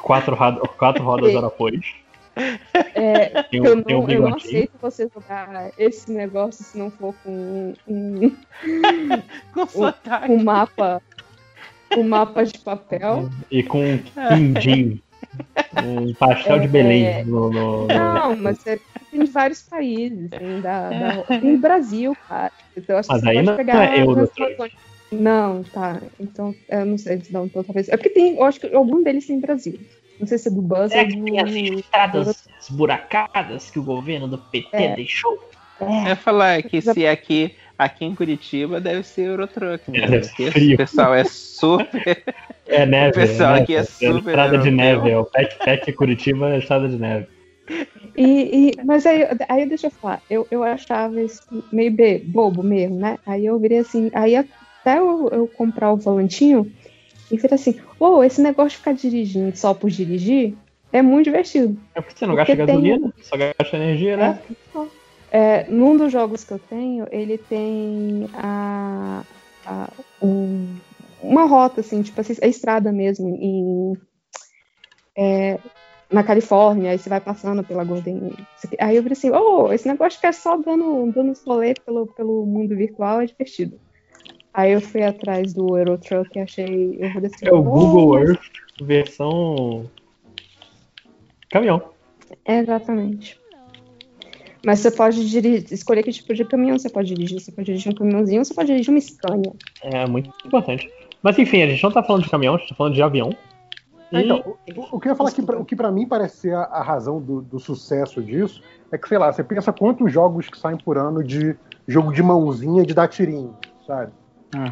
Quatro, 0.00 0.36
ro- 0.36 0.68
quatro 0.78 1.02
rodas 1.02 1.30
Sim. 1.30 1.36
É, 2.94 3.42
Tem 3.44 3.64
eu, 3.64 3.78
o- 3.78 3.82
tem 3.84 3.96
o 3.96 4.00
não, 4.02 4.10
eu 4.10 4.20
não 4.22 4.34
aceito 4.36 4.72
você 4.80 5.08
jogar 5.12 5.70
esse 5.78 6.10
negócio 6.10 6.64
se 6.64 6.78
não 6.78 6.90
for 6.90 7.14
com 7.22 7.74
um, 7.86 8.36
com 9.52 9.66
sotaque. 9.66 10.30
um 10.32 10.42
mapa. 10.42 11.02
Um 11.96 12.04
mapa 12.04 12.44
de 12.44 12.58
papel. 12.60 13.28
E 13.50 13.62
com 13.62 13.84
um 13.84 13.98
quindim. 13.98 15.02
Um 15.76 16.12
pastel 16.14 16.58
de 16.60 16.64
É, 16.66 16.68
Belém 16.68 17.04
é. 17.06 17.24
no, 17.24 17.50
no- 17.50 17.82
no- 17.82 17.88
Não, 17.88 18.36
mas 18.36 18.66
é, 18.66 18.78
tem 19.10 19.24
de 19.24 19.30
vários 19.30 19.62
países. 19.62 20.30
Tem, 20.30 20.60
da, 20.60 20.88
da- 20.90 21.22
tem 21.24 21.56
do 21.56 21.60
Brasil, 21.60 22.16
cara. 22.28 22.52
Então, 22.76 22.96
acho 22.98 23.08
que 23.08 23.14
Mas 23.14 23.22
você 23.22 23.28
aí 23.28 23.34
pode 23.36 23.46
não 23.46 23.56
pegar 23.56 23.84
é 23.96 24.00
Euro. 24.00 24.30
Não, 25.12 25.62
tá. 25.62 26.00
Então, 26.18 26.54
eu 26.68 26.86
não 26.86 26.96
sei 26.98 27.20
se 27.20 27.32
não, 27.32 27.46
então, 27.46 27.62
talvez. 27.62 27.88
É 27.88 27.96
porque 27.96 28.10
tem, 28.10 28.36
eu 28.36 28.44
acho 28.44 28.58
que 28.60 28.74
algum 28.74 29.02
deles 29.02 29.26
tem 29.26 29.38
Brasil. 29.38 29.78
Não 30.18 30.26
sei 30.26 30.38
se 30.38 30.48
é 30.48 30.50
do 30.50 30.62
Buzz 30.62 30.90
Será 30.90 31.02
ou 31.02 31.08
que 31.08 31.16
do. 31.16 31.24
tem 31.24 31.40
as 31.40 31.52
estradas 31.80 32.48
esburacadas 32.60 33.70
que 33.70 33.78
o 33.78 33.84
governo 33.84 34.28
do 34.28 34.38
PT 34.38 34.68
É. 34.72 34.94
deixou? 34.94 35.38
Eu 35.80 36.08
ia 36.08 36.16
falar 36.16 36.62
que 36.62 36.80
se 36.80 37.06
aqui, 37.06 37.56
aqui 37.76 38.04
em 38.04 38.14
Curitiba 38.14 38.80
deve 38.80 39.02
ser 39.02 39.22
Eurotruck, 39.22 39.90
né? 39.90 40.22
Frio. 40.22 40.74
o 40.74 40.76
pessoal 40.76 41.12
é 41.12 41.24
super. 41.24 42.22
É 42.66 42.86
neve. 42.86 43.10
O 43.10 43.14
pessoal 43.20 43.54
né? 43.54 43.62
aqui 43.62 43.74
é 43.74 43.82
super 43.82 44.16
estrada 44.18 44.58
de 44.58 44.70
neve. 44.70 45.10
É 45.10 45.18
o 45.18 45.24
Pet 45.24 45.58
Pet 45.58 45.92
Curitiba 45.92 46.50
é 46.50 46.58
estrada 46.58 46.88
de 46.88 46.96
neve. 46.96 47.26
E, 48.16 48.70
e- 48.70 48.84
mas 48.84 49.06
aí, 49.06 49.26
aí 49.48 49.66
deixa 49.66 49.86
eu 49.86 49.90
falar, 49.90 50.20
eu, 50.28 50.46
eu 50.50 50.62
achava 50.62 51.20
isso 51.22 51.42
meio 51.72 51.92
bobo 52.26 52.62
mesmo, 52.62 52.96
né? 52.96 53.18
Aí 53.26 53.46
eu 53.46 53.58
virei 53.58 53.78
assim, 53.78 54.10
aí 54.14 54.36
até 54.82 54.98
eu, 54.98 55.28
eu 55.28 55.48
comprar 55.48 55.92
o 55.92 55.96
volantinho 55.96 56.70
e 57.30 57.36
virei 57.38 57.54
assim, 57.54 57.80
pô, 57.98 58.22
esse 58.22 58.42
negócio 58.42 58.70
de 58.72 58.76
ficar 58.78 58.92
dirigindo 58.92 59.56
só 59.56 59.72
por 59.72 59.88
dirigir 59.90 60.54
é 60.92 61.00
muito 61.00 61.24
divertido. 61.24 61.78
É 61.94 62.00
porque 62.00 62.18
você 62.18 62.26
não 62.26 62.34
Porque 62.34 62.54
gasta 62.54 62.66
tem- 62.66 62.74
gasolina, 62.82 63.12
só 63.22 63.36
gasta 63.36 63.76
energia, 63.76 64.16
né? 64.16 64.38
É. 64.48 64.92
É, 65.34 65.66
num 65.70 65.96
dos 65.96 66.12
jogos 66.12 66.44
que 66.44 66.52
eu 66.52 66.58
tenho, 66.58 67.06
ele 67.10 67.38
tem 67.38 68.28
a, 68.34 69.22
a- 69.64 69.88
um- 70.20 70.76
uma 71.22 71.44
rota, 71.46 71.80
assim, 71.80 72.02
tipo 72.02 72.20
assim, 72.20 72.34
a 72.42 72.46
estrada 72.46 72.92
mesmo, 72.92 73.28
em, 73.40 73.94
é, 75.16 75.58
na 76.10 76.22
Califórnia, 76.22 76.90
aí 76.90 76.98
você 76.98 77.08
vai 77.08 77.20
passando 77.20 77.64
pela 77.64 77.82
Golden. 77.84 78.32
Aí 78.78 78.96
eu 78.96 79.02
falei 79.02 79.12
assim, 79.16 79.30
oh, 79.30 79.72
esse 79.72 79.88
negócio 79.88 80.20
que 80.20 80.26
é 80.26 80.32
só 80.32 80.56
dando, 80.58 81.10
dando 81.12 81.32
rolê 81.46 81.72
pelo, 81.74 82.06
pelo 82.08 82.44
mundo 82.44 82.76
virtual 82.76 83.22
é 83.22 83.26
divertido. 83.26 83.80
Aí 84.54 84.72
eu 84.72 84.80
fui 84.80 85.02
atrás 85.02 85.54
do 85.54 85.76
Eurotruck 85.78 86.36
e 86.36 86.40
achei. 86.42 86.96
Eu 87.00 87.10
vou 87.12 87.22
descer. 87.22 87.48
É 87.48 87.52
o 87.52 87.62
Google 87.62 88.18
Earth 88.18 88.40
versão 88.80 89.88
caminhão. 91.50 91.82
Exatamente. 92.46 93.40
Mas 94.64 94.78
você 94.78 94.90
pode 94.90 95.28
dirigir, 95.28 95.72
escolher 95.72 96.02
que 96.02 96.12
tipo 96.12 96.32
de 96.34 96.44
caminhão 96.44 96.78
você 96.78 96.88
pode 96.88 97.08
dirigir. 97.08 97.40
Você 97.40 97.50
pode 97.50 97.66
dirigir 97.66 97.90
um 97.92 97.94
caminhãozinho, 97.94 98.44
você 98.44 98.54
pode 98.54 98.68
dirigir 98.68 98.90
uma 98.92 99.00
Scania. 99.00 99.52
É 99.82 100.06
muito 100.06 100.30
importante. 100.44 100.88
Mas 101.22 101.38
enfim, 101.38 101.62
a 101.62 101.66
gente 101.66 101.82
não 101.82 101.90
tá 101.90 102.02
falando 102.02 102.22
de 102.24 102.30
caminhão, 102.30 102.54
a 102.54 102.58
gente 102.58 102.68
tá 102.68 102.74
falando 102.74 102.94
de 102.94 103.02
avião. 103.02 103.30
É, 104.12 104.20
Então, 104.20 104.56
o, 104.76 104.96
o 104.96 105.00
que 105.00 105.08
eu 105.08 105.12
ia 105.12 105.16
falar 105.16 105.32
que, 105.32 105.42
pra- 105.42 105.58
o 105.58 105.64
que 105.64 105.74
pra 105.74 105.90
mim 105.90 106.06
parece 106.06 106.36
ser 106.36 106.54
a, 106.54 106.62
a 106.64 106.82
razão 106.82 107.20
do, 107.20 107.40
do 107.42 107.58
sucesso 107.58 108.22
disso 108.22 108.62
é 108.92 108.98
que, 108.98 109.08
sei 109.08 109.18
lá, 109.18 109.32
você 109.32 109.42
pensa 109.42 109.72
quantos 109.72 110.12
jogos 110.12 110.48
que 110.48 110.58
saem 110.58 110.76
por 110.76 110.96
ano 110.98 111.24
de 111.24 111.56
jogo 111.88 112.12
de 112.12 112.22
mãozinha 112.22 112.84
de 112.84 112.94
dar 112.94 113.08
tirinho, 113.08 113.56
sabe? 113.86 114.12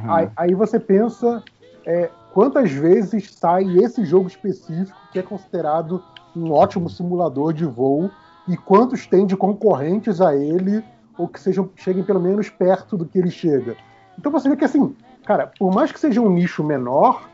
Aí, 0.09 0.28
aí 0.36 0.55
você 0.55 0.78
pensa 0.78 1.43
é, 1.86 2.11
quantas 2.32 2.70
vezes 2.70 3.32
sai 3.32 3.65
esse 3.78 4.05
jogo 4.05 4.28
específico 4.28 4.98
que 5.12 5.19
é 5.19 5.23
considerado 5.23 6.02
um 6.36 6.52
ótimo 6.52 6.89
simulador 6.89 7.52
de 7.52 7.65
voo 7.65 8.11
e 8.48 8.57
quantos 8.57 9.07
tem 9.07 9.27
de 9.27 9.36
concorrentes 9.36 10.20
a 10.20 10.35
ele 10.35 10.82
ou 11.19 11.28
que 11.28 11.40
sejam 11.40 11.69
cheguem 11.77 12.02
pelo 12.02 12.20
menos 12.20 12.48
perto 12.48 12.97
do 12.97 13.05
que 13.05 13.19
ele 13.19 13.31
chega. 13.31 13.77
Então 14.19 14.31
você 14.31 14.48
vê 14.48 14.57
que 14.57 14.65
assim, 14.65 14.94
cara, 15.24 15.47
por 15.59 15.73
mais 15.73 15.93
que 15.93 16.01
seja 16.01 16.20
um 16.20 16.31
nicho 16.31 16.62
menor, 16.62 17.28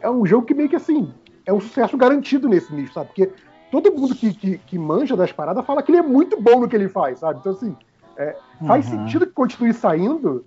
é 0.00 0.10
um 0.10 0.26
jogo 0.26 0.46
que 0.46 0.54
meio 0.54 0.68
que 0.68 0.76
assim 0.76 1.12
é 1.46 1.52
um 1.52 1.60
sucesso 1.60 1.96
garantido 1.96 2.48
nesse 2.48 2.72
nicho, 2.74 2.92
sabe? 2.92 3.08
Porque 3.08 3.32
todo 3.70 3.92
mundo 3.92 4.14
que, 4.14 4.32
que, 4.34 4.58
que 4.58 4.78
manja 4.78 5.16
das 5.16 5.32
paradas 5.32 5.64
fala 5.64 5.82
que 5.82 5.90
ele 5.90 5.98
é 5.98 6.02
muito 6.02 6.40
bom 6.40 6.60
no 6.60 6.68
que 6.68 6.76
ele 6.76 6.88
faz, 6.88 7.18
sabe? 7.20 7.40
Então 7.40 7.52
assim, 7.52 7.74
é, 8.16 8.36
faz 8.66 8.84
Uhum. 8.86 8.98
sentido 8.98 9.26
que 9.26 9.32
continue 9.32 9.72
saindo 9.72 10.44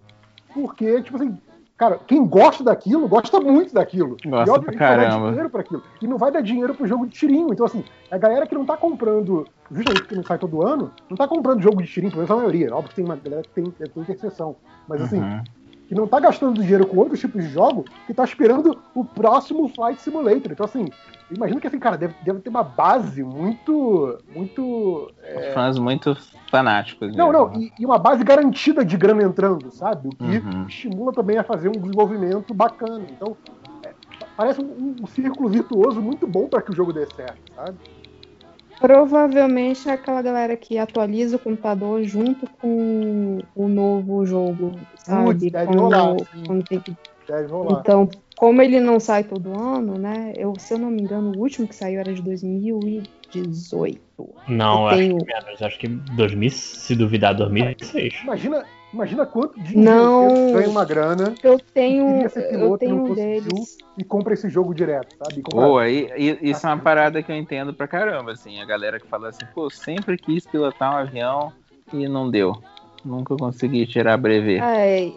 porque, 0.55 1.01
tipo 1.01 1.17
assim, 1.17 1.37
cara, 1.77 1.99
quem 2.07 2.25
gosta 2.25 2.63
daquilo, 2.63 3.09
gosta 3.09 3.41
muito 3.41 3.73
daquilo. 3.73 4.11
Gosta 4.11 4.25
e 4.25 4.29
pra 4.45 4.53
obviamente 4.53 4.79
vai 4.79 4.89
dar 4.89 5.03
caramba. 5.03 5.27
dinheiro 5.27 5.49
pra 5.49 5.61
aquilo. 5.61 5.83
E 6.01 6.07
não 6.07 6.17
vai 6.17 6.31
dar 6.31 6.41
dinheiro 6.41 6.73
pro 6.73 6.87
jogo 6.87 7.05
de 7.05 7.11
tirinho. 7.11 7.51
Então, 7.51 7.65
assim, 7.65 7.83
a 8.09 8.17
galera 8.17 8.47
que 8.47 8.55
não 8.55 8.65
tá 8.65 8.77
comprando, 8.77 9.45
justamente 9.69 10.03
porque 10.03 10.15
não 10.15 10.23
sai 10.23 10.37
todo 10.39 10.65
ano, 10.65 10.91
não 11.09 11.17
tá 11.17 11.27
comprando 11.27 11.61
jogo 11.61 11.83
de 11.83 11.89
tirinho, 11.89 12.11
pelo 12.11 12.21
menos 12.23 12.31
a 12.31 12.35
maioria. 12.37 12.73
Óbvio 12.73 12.89
que 12.89 12.95
tem 12.95 13.03
uma 13.05 13.17
galera 13.17 13.43
que 13.43 13.49
tem, 13.49 13.69
tem 13.69 14.03
exceção. 14.07 14.55
Mas 14.87 15.01
assim, 15.01 15.19
Uhum. 15.19 15.43
Que 15.87 15.95
não 15.95 16.07
tá 16.07 16.19
gastando 16.19 16.61
dinheiro 16.61 16.85
com 16.87 16.97
outros 16.97 17.19
tipos 17.19 17.43
de 17.43 17.49
jogo, 17.49 17.85
que 18.07 18.13
tá 18.13 18.23
esperando 18.23 18.79
o 18.93 19.03
próximo 19.05 19.67
Flight 19.69 20.01
Simulator. 20.01 20.51
Então, 20.51 20.65
assim, 20.65 20.89
imagina 21.29 21.59
que 21.59 21.67
assim, 21.67 21.79
cara, 21.79 21.97
deve, 21.97 22.15
deve 22.23 22.39
ter 22.39 22.49
uma 22.49 22.63
base 22.63 23.23
muito. 23.23 24.17
muito. 24.33 25.11
é, 25.23 25.53
Fãs 25.53 25.77
muito 25.77 26.15
fanáticos. 26.49 27.15
não, 27.15 27.31
mesmo. 27.31 27.47
não, 27.47 27.59
e, 27.59 27.71
e 27.79 27.85
uma 27.85 27.99
base 27.99 28.23
garantida 28.23 28.83
de 28.83 28.97
grana 28.97 29.23
entrando, 29.23 29.71
sabe? 29.71 30.07
O 30.07 30.11
que 30.15 30.23
Uhum. 30.23 30.65
estimula 30.67 31.13
também 31.13 31.37
a 31.37 31.43
fazer 31.43 31.69
um 31.69 31.79
desenvolvimento 31.79 32.53
bacana. 32.53 33.05
Então, 33.11 33.37
é, 33.83 33.93
parece 34.35 34.61
um, 34.61 34.97
um 35.01 35.07
círculo 35.07 35.49
virtuoso 35.49 36.01
muito 36.01 36.25
bom 36.25 36.47
para 36.47 36.61
que 36.61 36.71
o 36.71 36.75
jogo 36.75 36.91
dê 36.93 37.05
certo, 37.05 37.39
sabe? 37.55 37.77
Provavelmente 38.85 39.89
é 39.89 39.93
aquela 39.93 40.21
galera 40.21 40.55
que 40.55 40.77
atualiza 40.77 41.37
o 41.37 41.39
computador 41.39 42.03
junto 42.03 42.47
com 42.61 43.39
o 43.55 43.67
novo 43.67 44.23
jogo, 44.27 44.73
sabe? 44.97 45.49
Deve 45.49 45.65
Quando- 45.65 45.79
rolar, 45.81 46.15
quando 46.45 46.63
tem 46.63 46.79
que- 46.79 46.95
Deve 47.27 47.47
rolar. 47.47 47.79
Então, 47.79 48.07
como 48.35 48.61
ele 48.61 48.79
não 48.79 48.99
sai 48.99 49.23
todo 49.23 49.59
ano, 49.59 49.97
né? 49.97 50.33
Eu, 50.37 50.53
se 50.59 50.71
eu 50.75 50.77
não 50.77 50.91
me 50.91 51.01
engano, 51.01 51.31
o 51.35 51.39
último 51.39 51.67
que 51.67 51.73
saiu 51.75 51.99
era 51.99 52.13
de 52.13 52.21
2018. 52.21 53.99
Não, 54.47 54.81
Eu 54.81 54.87
acho 54.87 54.97
tenho- 54.99 55.17
que 55.17 55.25
menos. 55.25 55.61
Acho 55.63 55.79
que 55.79 55.87
2000, 55.87 56.51
se 56.51 56.95
duvidar, 56.95 57.33
2006. 57.33 58.13
Imagina, 58.23 58.63
imagina 58.93 59.25
quanto 59.25 59.59
dinheiro 59.59 59.89
Não. 59.91 60.51
ganha 60.53 60.69
uma 60.69 60.85
grana 60.85 61.33
Eu 61.43 61.59
tenho, 61.59 62.21
eu 62.51 62.75
e 62.75 62.77
tenho 62.77 62.95
um 62.95 63.13
deles. 63.13 63.77
e 63.97 64.03
compra 64.03 64.33
esse 64.33 64.49
jogo 64.49 64.73
direto, 64.73 65.07
sabe? 65.17 65.41
Compra- 65.41 65.67
Pô, 65.67 65.77
aí, 65.77 66.09
e- 66.17 66.49
isso 66.49 66.65
é 66.65 66.69
uma 66.69 66.77
parada 66.81 67.21
que 67.21 67.31
eu 67.31 67.35
entendo 67.35 67.73
pra 67.73 67.87
caramba, 67.87 68.31
assim, 68.31 68.61
a 68.61 68.65
galera 68.65 68.99
que 68.99 69.07
fala 69.07 69.29
assim, 69.29 69.45
pô, 69.53 69.69
sempre 69.69 70.17
quis 70.17 70.45
pilotar 70.45 70.93
um 70.93 70.97
avião 70.97 71.51
e 71.93 72.07
não 72.07 72.29
deu. 72.29 72.53
Nunca 73.03 73.35
consegui 73.35 73.85
tirar 73.85 74.17
brevê. 74.17 74.57
É, 74.57 75.07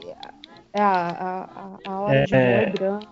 é, 0.75 0.81
a, 0.81 1.49
a, 1.85 1.91
a 1.91 2.01
hora 2.01 2.25
de 2.25 2.33
voo 2.33 2.41
É. 2.41 2.63
é 2.63 2.71
grande. 2.71 3.07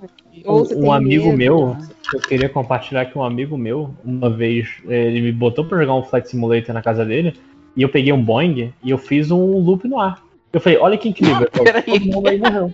Ou 0.44 0.62
Um, 0.76 0.86
um 0.88 0.92
amigo 0.92 1.26
medo, 1.28 1.36
meu, 1.38 1.68
né? 1.74 1.88
eu 2.12 2.20
queria 2.20 2.48
compartilhar 2.48 3.06
que 3.06 3.16
um 3.16 3.24
amigo 3.24 3.56
meu, 3.56 3.94
uma 4.04 4.28
vez, 4.28 4.68
ele 4.86 5.22
me 5.22 5.32
botou 5.32 5.64
pra 5.64 5.78
jogar 5.80 5.94
um 5.94 6.02
Flight 6.02 6.28
Simulator 6.28 6.74
na 6.74 6.82
casa 6.82 7.04
dele, 7.06 7.34
e 7.74 7.80
eu 7.82 7.88
peguei 7.88 8.12
um 8.12 8.22
Boeing 8.22 8.72
e 8.84 8.90
eu 8.90 8.98
fiz 8.98 9.30
um 9.30 9.58
loop 9.58 9.88
no 9.88 9.98
ar. 9.98 10.22
Eu 10.56 10.60
falei, 10.60 10.78
olha 10.78 10.96
que 10.96 11.10
incrível. 11.10 11.46
Todo 11.52 12.06
mundo 12.06 12.28
aí 12.30 12.38
morreu. 12.40 12.72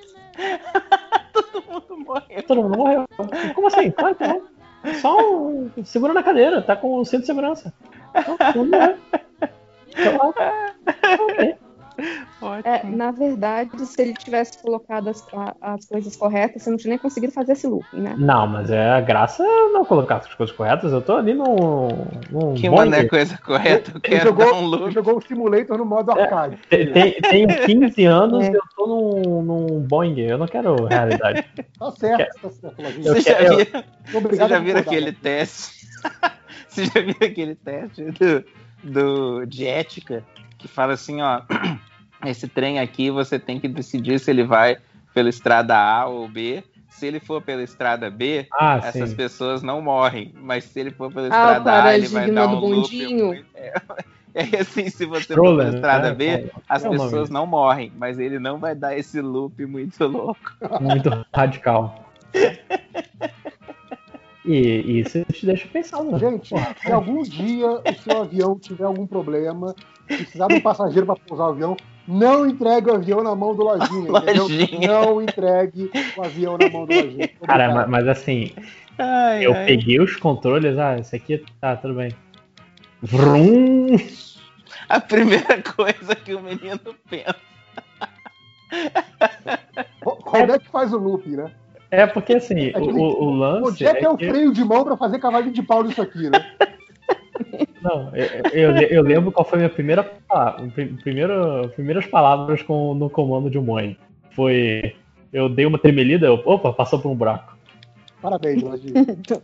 Todo 2.47 2.63
mundo 2.63 2.79
morreu. 2.79 3.05
Como 3.57 3.67
assim? 3.67 3.91
Claro 3.91 4.15
que 4.15 4.25
não. 4.25 4.43
Só 5.01 5.19
um... 5.19 5.69
segura 5.83 6.13
na 6.13 6.23
cadeira, 6.23 6.63
tá 6.63 6.77
com 6.77 6.95
o 6.95 7.05
cinto 7.05 7.23
de 7.23 7.27
segurança. 7.27 7.75
Não, 8.15 8.37
todo 8.37 8.57
mundo 8.57 8.71
morreu. 8.71 8.97
Então, 9.89 10.31
ok. 11.29 11.55
É, 12.65 12.85
na 12.85 13.13
verdade, 13.13 13.87
se 13.87 14.03
ele 14.03 14.15
tivesse 14.15 14.61
colocado 14.61 15.09
as, 15.09 15.25
as 15.61 15.87
coisas 15.87 16.17
corretas, 16.17 16.61
você 16.63 16.71
não 16.71 16.77
tinha 16.77 16.91
nem 16.91 16.99
conseguido 16.99 17.33
fazer 17.33 17.53
esse 17.53 17.69
looping, 17.69 18.01
né? 18.01 18.17
Não, 18.19 18.49
mas 18.49 18.69
é 18.69 18.91
a 18.91 19.01
graça 19.01 19.45
é 19.45 19.69
não 19.69 19.85
colocar 19.85 20.17
as 20.17 20.35
coisas 20.35 20.55
corretas. 20.55 20.93
Eu 20.93 21.01
tô 21.01 21.15
ali 21.17 21.35
num. 21.35 21.89
num 22.33 22.55
Que 22.55 22.69
mano 22.69 22.93
é 22.97 23.05
coisa 23.05 23.39
correta, 23.39 23.93
eu 23.93 23.95
Ele 23.95 24.01
quero 24.01 24.31
jogou, 24.31 24.47
dar 24.47 24.55
um 24.55 24.67
loop. 24.67 24.83
ele 24.85 24.91
jogou 24.91 25.17
o 25.19 25.21
simulator 25.23 25.79
no 25.79 25.85
modo 25.85 26.11
arcade. 26.11 26.59
Tem- 26.69 26.93
tem- 26.93 27.13
Tenho 27.21 27.49
15 27.65 28.05
anos 28.07 28.45
É. 28.45 28.51
e 28.51 28.55
eu 28.55 28.63
tô 28.75 28.87
num, 28.89 29.43
num 29.43 29.81
Boeing. 29.81 30.19
Eu 30.19 30.39
não 30.39 30.49
quero 30.49 30.85
realidade. 30.87 31.45
Tá 31.79 31.91
certo, 31.93 32.41
tá 32.41 32.51
certo, 32.51 33.03
Você 33.03 33.21
já, 33.21 33.35
quero- 33.37 33.57
você 34.21 34.37
já 34.49 34.59
viu 34.59 34.77
aquele 34.77 35.07
né? 35.13 35.17
teste? 35.23 35.87
você 36.69 36.85
já 36.87 37.01
viu 37.01 37.17
aquele 37.21 37.55
teste 37.57 38.05
do, 38.05 38.45
do, 38.83 39.45
de 39.47 39.67
ética 39.67 40.25
que 40.63 40.69
fala 40.69 40.95
assim, 40.95 41.21
ó, 41.21 41.43
esse 42.25 42.49
trem 42.49 42.79
aqui 42.79 43.11
você 43.11 43.39
tem 43.39 43.61
que 43.61 43.69
decidir 43.69 44.19
se 44.19 44.31
ele 44.31 44.45
vai 44.45 44.79
pela 45.13 45.29
estrada 45.29 45.77
A 45.77 46.07
ou 46.07 46.27
B. 46.29 46.65
Se 46.89 47.07
ele 47.07 47.19
for 47.21 47.43
pela 47.43 47.63
estrada 47.63 48.09
B, 48.11 48.47
Ah, 48.59 48.79
essas 48.83 49.11
sim. 49.11 49.17
pessoas 49.17 49.63
não 49.63 49.81
morrem. 49.83 50.33
Mas 50.37 50.65
se 50.65 50.79
ele 50.79 50.91
for 50.91 51.11
pela 51.13 51.27
Ah, 51.27 51.31
estrada 51.31 51.85
A, 51.85 51.95
ele 51.95 52.07
vai 52.07 52.31
dar 52.31 52.47
um 52.49 52.61
loop. 52.61 52.77
bondinho. 52.77 53.27
muito- 53.27 53.47
É, 54.35 54.45
é 54.57 54.61
assim, 54.63 54.89
se 54.89 55.05
você 55.05 55.35
for 55.35 55.43
Stroller, 55.43 55.57
pela 55.67 55.75
estrada 55.77 56.09
né? 56.11 56.15
B, 56.15 56.51
as 56.67 56.83
É 56.85 56.89
o 56.89 56.93
nome. 56.95 57.05
pessoas 57.11 57.29
não 57.29 57.47
morrem, 57.47 57.93
mas 57.97 58.19
ele 58.19 58.39
não 58.39 58.59
vai 58.59 58.75
dar 58.75 58.97
esse 58.97 59.21
loop 59.21 59.67
muito 59.67 60.07
louco. 60.07 60.53
Muito 60.81 61.11
radical. 61.35 62.11
E 64.45 64.57
e 64.57 65.01
isso 65.01 65.25
te 65.33 65.47
deixa 65.47 65.69
pensando. 65.69 66.13
né? 66.13 66.19
Gente, 66.19 66.53
se 66.81 66.91
algum 66.93 67.23
dia 67.23 67.69
o 67.71 67.95
seu 68.03 68.23
avião 68.23 68.59
tiver 68.59 68.85
algum 68.85 69.07
problema, 69.07 69.75
precisar 70.07 70.49
de 70.49 70.55
um 70.55 70.61
passageiro 70.61 71.07
para 71.07 71.17
pousar 71.17 71.45
o 71.47 71.51
avião, 71.51 71.77
não 72.09 72.45
entregue 72.47 72.91
o 72.91 72.95
avião 72.95 73.23
na 73.23 73.35
mão 73.37 73.55
do 73.55 73.63
Lojinha. 73.63 74.11
Não 74.89 75.23
entregue 75.23 75.89
o 76.17 76.23
avião 76.23 76.59
na 76.59 76.69
mão 76.69 76.85
do 76.85 76.93
Lojinha. 76.93 77.29
Cara, 77.47 77.65
Obrigado. 77.67 77.89
mas 77.91 78.09
assim, 78.09 78.51
Ai, 78.99 79.47
eu 79.47 79.55
ai. 79.55 79.67
peguei 79.67 80.01
os 80.01 80.17
controles. 80.17 80.77
Ah, 80.77 80.99
esse 80.99 81.15
aqui 81.15 81.45
tá 81.61 81.77
tudo 81.77 81.95
bem. 81.95 82.11
Vrum! 83.01 83.97
A 84.89 85.01
primeira 85.01 85.63
coisa 85.63 86.15
que 86.17 86.35
o 86.35 86.43
menino 86.43 86.81
pensa. 87.09 87.37
Como 90.01 90.37
é 90.53 90.59
que 90.59 90.69
faz 90.71 90.93
o 90.93 90.99
loop, 90.99 91.29
né? 91.29 91.51
É 91.93 92.07
porque 92.07 92.33
assim, 92.33 92.69
É 92.69 92.73
que- 92.73 92.79
o, 92.81 92.97
o- 92.97 93.25
o 93.27 93.31
lance. 93.35 93.69
Onde 93.69 93.87
é 93.87 93.95
que 93.95 94.05
é 94.05 94.09
o 94.09 94.17
que- 94.17 94.29
freio 94.29 94.51
de 94.53 94.65
mão 94.65 94.83
para 94.83 94.97
fazer 94.97 95.19
cavalinho 95.19 95.53
de 95.53 95.63
pau 95.63 95.85
nisso 95.85 96.01
aqui, 96.01 96.31
né? 96.31 96.45
Não, 97.83 98.11
eu, 98.15 98.71
eu, 98.71 98.77
eu 98.89 99.03
lembro 99.03 99.31
qual 99.33 99.45
foi 99.45 99.57
a 99.59 99.63
minha 99.63 99.69
primeira 99.69 100.03
palavra, 100.05 100.67
primeiro, 101.03 101.69
primeiras 101.75 102.07
palavras 102.07 102.63
com, 102.63 102.95
no 102.95 103.11
comando 103.11 103.51
de 103.51 103.59
um 103.59 103.63
Boeing. 103.63 103.97
Foi. 104.31 104.95
Eu 105.33 105.49
dei 105.49 105.67
uma 105.67 105.79
tremelida, 105.79 106.27
eu, 106.27 106.41
opa, 106.47 106.73
passou 106.73 106.99
por 106.99 107.11
um 107.11 107.15
buraco. 107.15 107.57
Parabéns, 108.21 108.63
Lojinha. 108.63 108.95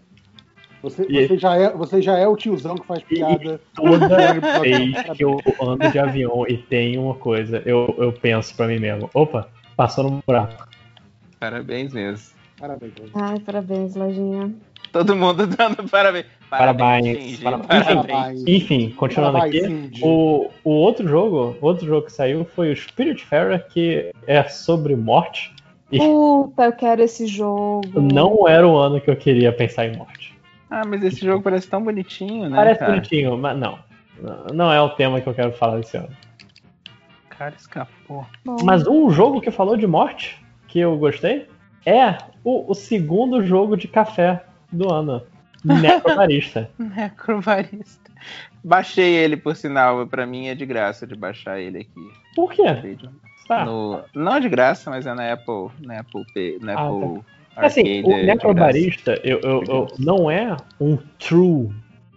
Você, 0.80 1.04
E- 1.08 1.26
você, 1.26 1.36
já 1.36 1.56
é, 1.56 1.72
você 1.72 2.00
já 2.00 2.16
é 2.16 2.28
o 2.28 2.36
tiozão 2.36 2.76
que 2.76 2.86
faz 2.86 3.02
piada. 3.02 3.60
Toda 3.74 4.06
Parabéns. 4.40 4.92
vez 4.92 5.10
que 5.16 5.24
eu 5.24 5.40
ando 5.60 5.90
de 5.90 5.98
avião 5.98 6.46
e 6.48 6.56
tem 6.56 6.96
uma 6.96 7.14
coisa, 7.14 7.60
eu, 7.66 7.92
eu 7.98 8.12
penso 8.12 8.54
pra 8.56 8.68
mim 8.68 8.78
mesmo, 8.78 9.10
opa, 9.12 9.48
passou 9.76 10.04
num 10.08 10.20
buraco. 10.24 10.68
Parabéns 11.40 11.92
mesmo. 11.92 12.37
Parabéns, 12.58 12.92
Lojinha. 12.98 13.12
Ai, 13.14 13.40
parabéns, 13.40 13.94
Lojinha. 13.94 14.54
Todo 14.92 15.14
mundo 15.14 15.46
dando 15.46 15.88
parabéns. 15.88 16.26
Parabéns. 16.50 17.18
Shinji, 17.18 17.42
parabéns. 17.42 17.84
parabéns. 17.84 18.44
Enfim, 18.46 18.90
continuando 18.90 19.38
Parabéns, 19.38 19.64
aqui, 19.64 19.74
Cindy. 19.74 20.00
o, 20.02 20.50
o 20.64 20.70
outro 20.70 21.06
jogo, 21.06 21.56
o 21.60 21.66
outro 21.66 21.86
jogo 21.86 22.06
que 22.06 22.12
saiu 22.12 22.44
foi 22.44 22.72
o 22.72 22.76
Spiritfarer, 22.76 23.66
que 23.68 24.10
é 24.26 24.42
sobre 24.44 24.96
morte. 24.96 25.54
Puta, 25.90 26.64
eu 26.64 26.72
quero 26.72 27.02
esse 27.02 27.26
jogo. 27.26 27.82
não 28.00 28.46
era 28.48 28.66
o 28.66 28.76
ano 28.76 29.00
que 29.00 29.10
eu 29.10 29.16
queria 29.16 29.52
pensar 29.52 29.86
em 29.86 29.96
morte. 29.96 30.36
Ah, 30.70 30.82
mas 30.86 31.02
esse 31.02 31.24
jogo 31.24 31.42
parece 31.42 31.68
tão 31.68 31.82
bonitinho, 31.82 32.48
né? 32.48 32.56
Parece 32.56 32.80
cara? 32.80 32.92
bonitinho, 32.92 33.38
mas 33.38 33.58
não. 33.58 33.78
Não 34.52 34.72
é 34.72 34.80
o 34.80 34.90
tema 34.90 35.20
que 35.20 35.28
eu 35.28 35.34
quero 35.34 35.52
falar 35.52 35.78
desse 35.78 35.96
ano. 35.96 36.10
O 37.26 37.28
cara 37.28 37.54
escapou. 37.56 38.26
Mas 38.64 38.86
um 38.86 39.10
jogo 39.10 39.40
que 39.40 39.50
falou 39.50 39.76
de 39.76 39.86
morte, 39.86 40.44
que 40.66 40.78
eu 40.78 40.96
gostei, 40.98 41.46
é 41.86 42.18
o, 42.44 42.70
o 42.70 42.74
segundo 42.74 43.42
jogo 43.44 43.76
de 43.76 43.88
café 43.88 44.44
do 44.72 44.92
ano. 44.92 45.22
Necrobarista. 45.64 46.70
Necrovarista. 46.78 48.10
Baixei 48.62 49.14
ele, 49.14 49.36
por 49.36 49.56
sinal. 49.56 50.06
Pra 50.06 50.26
mim 50.26 50.48
é 50.48 50.54
de 50.54 50.64
graça 50.66 51.06
de 51.06 51.14
baixar 51.16 51.58
ele 51.60 51.78
aqui. 51.78 52.10
Por 52.34 52.52
quê? 52.52 52.64
Tá. 53.46 53.64
No- 53.64 54.02
não 54.14 54.36
é 54.36 54.40
de 54.40 54.48
graça, 54.48 54.90
mas 54.90 55.06
é 55.06 55.14
na 55.14 55.32
Apple. 55.32 55.68
Na 55.84 56.00
Apple 56.00 56.24
Pay. 56.34 56.58
Na 56.60 56.74
Ah, 56.74 56.88
Apple 56.88 57.22
Assim, 57.56 57.80
Arcade 57.98 58.02
o 58.04 58.24
Necrobarista 58.26 59.20
eu, 59.24 59.40
eu- 59.40 59.64
eu- 59.66 59.86
não 59.98 60.30
é 60.30 60.56
um 60.80 60.96
true 61.18 61.70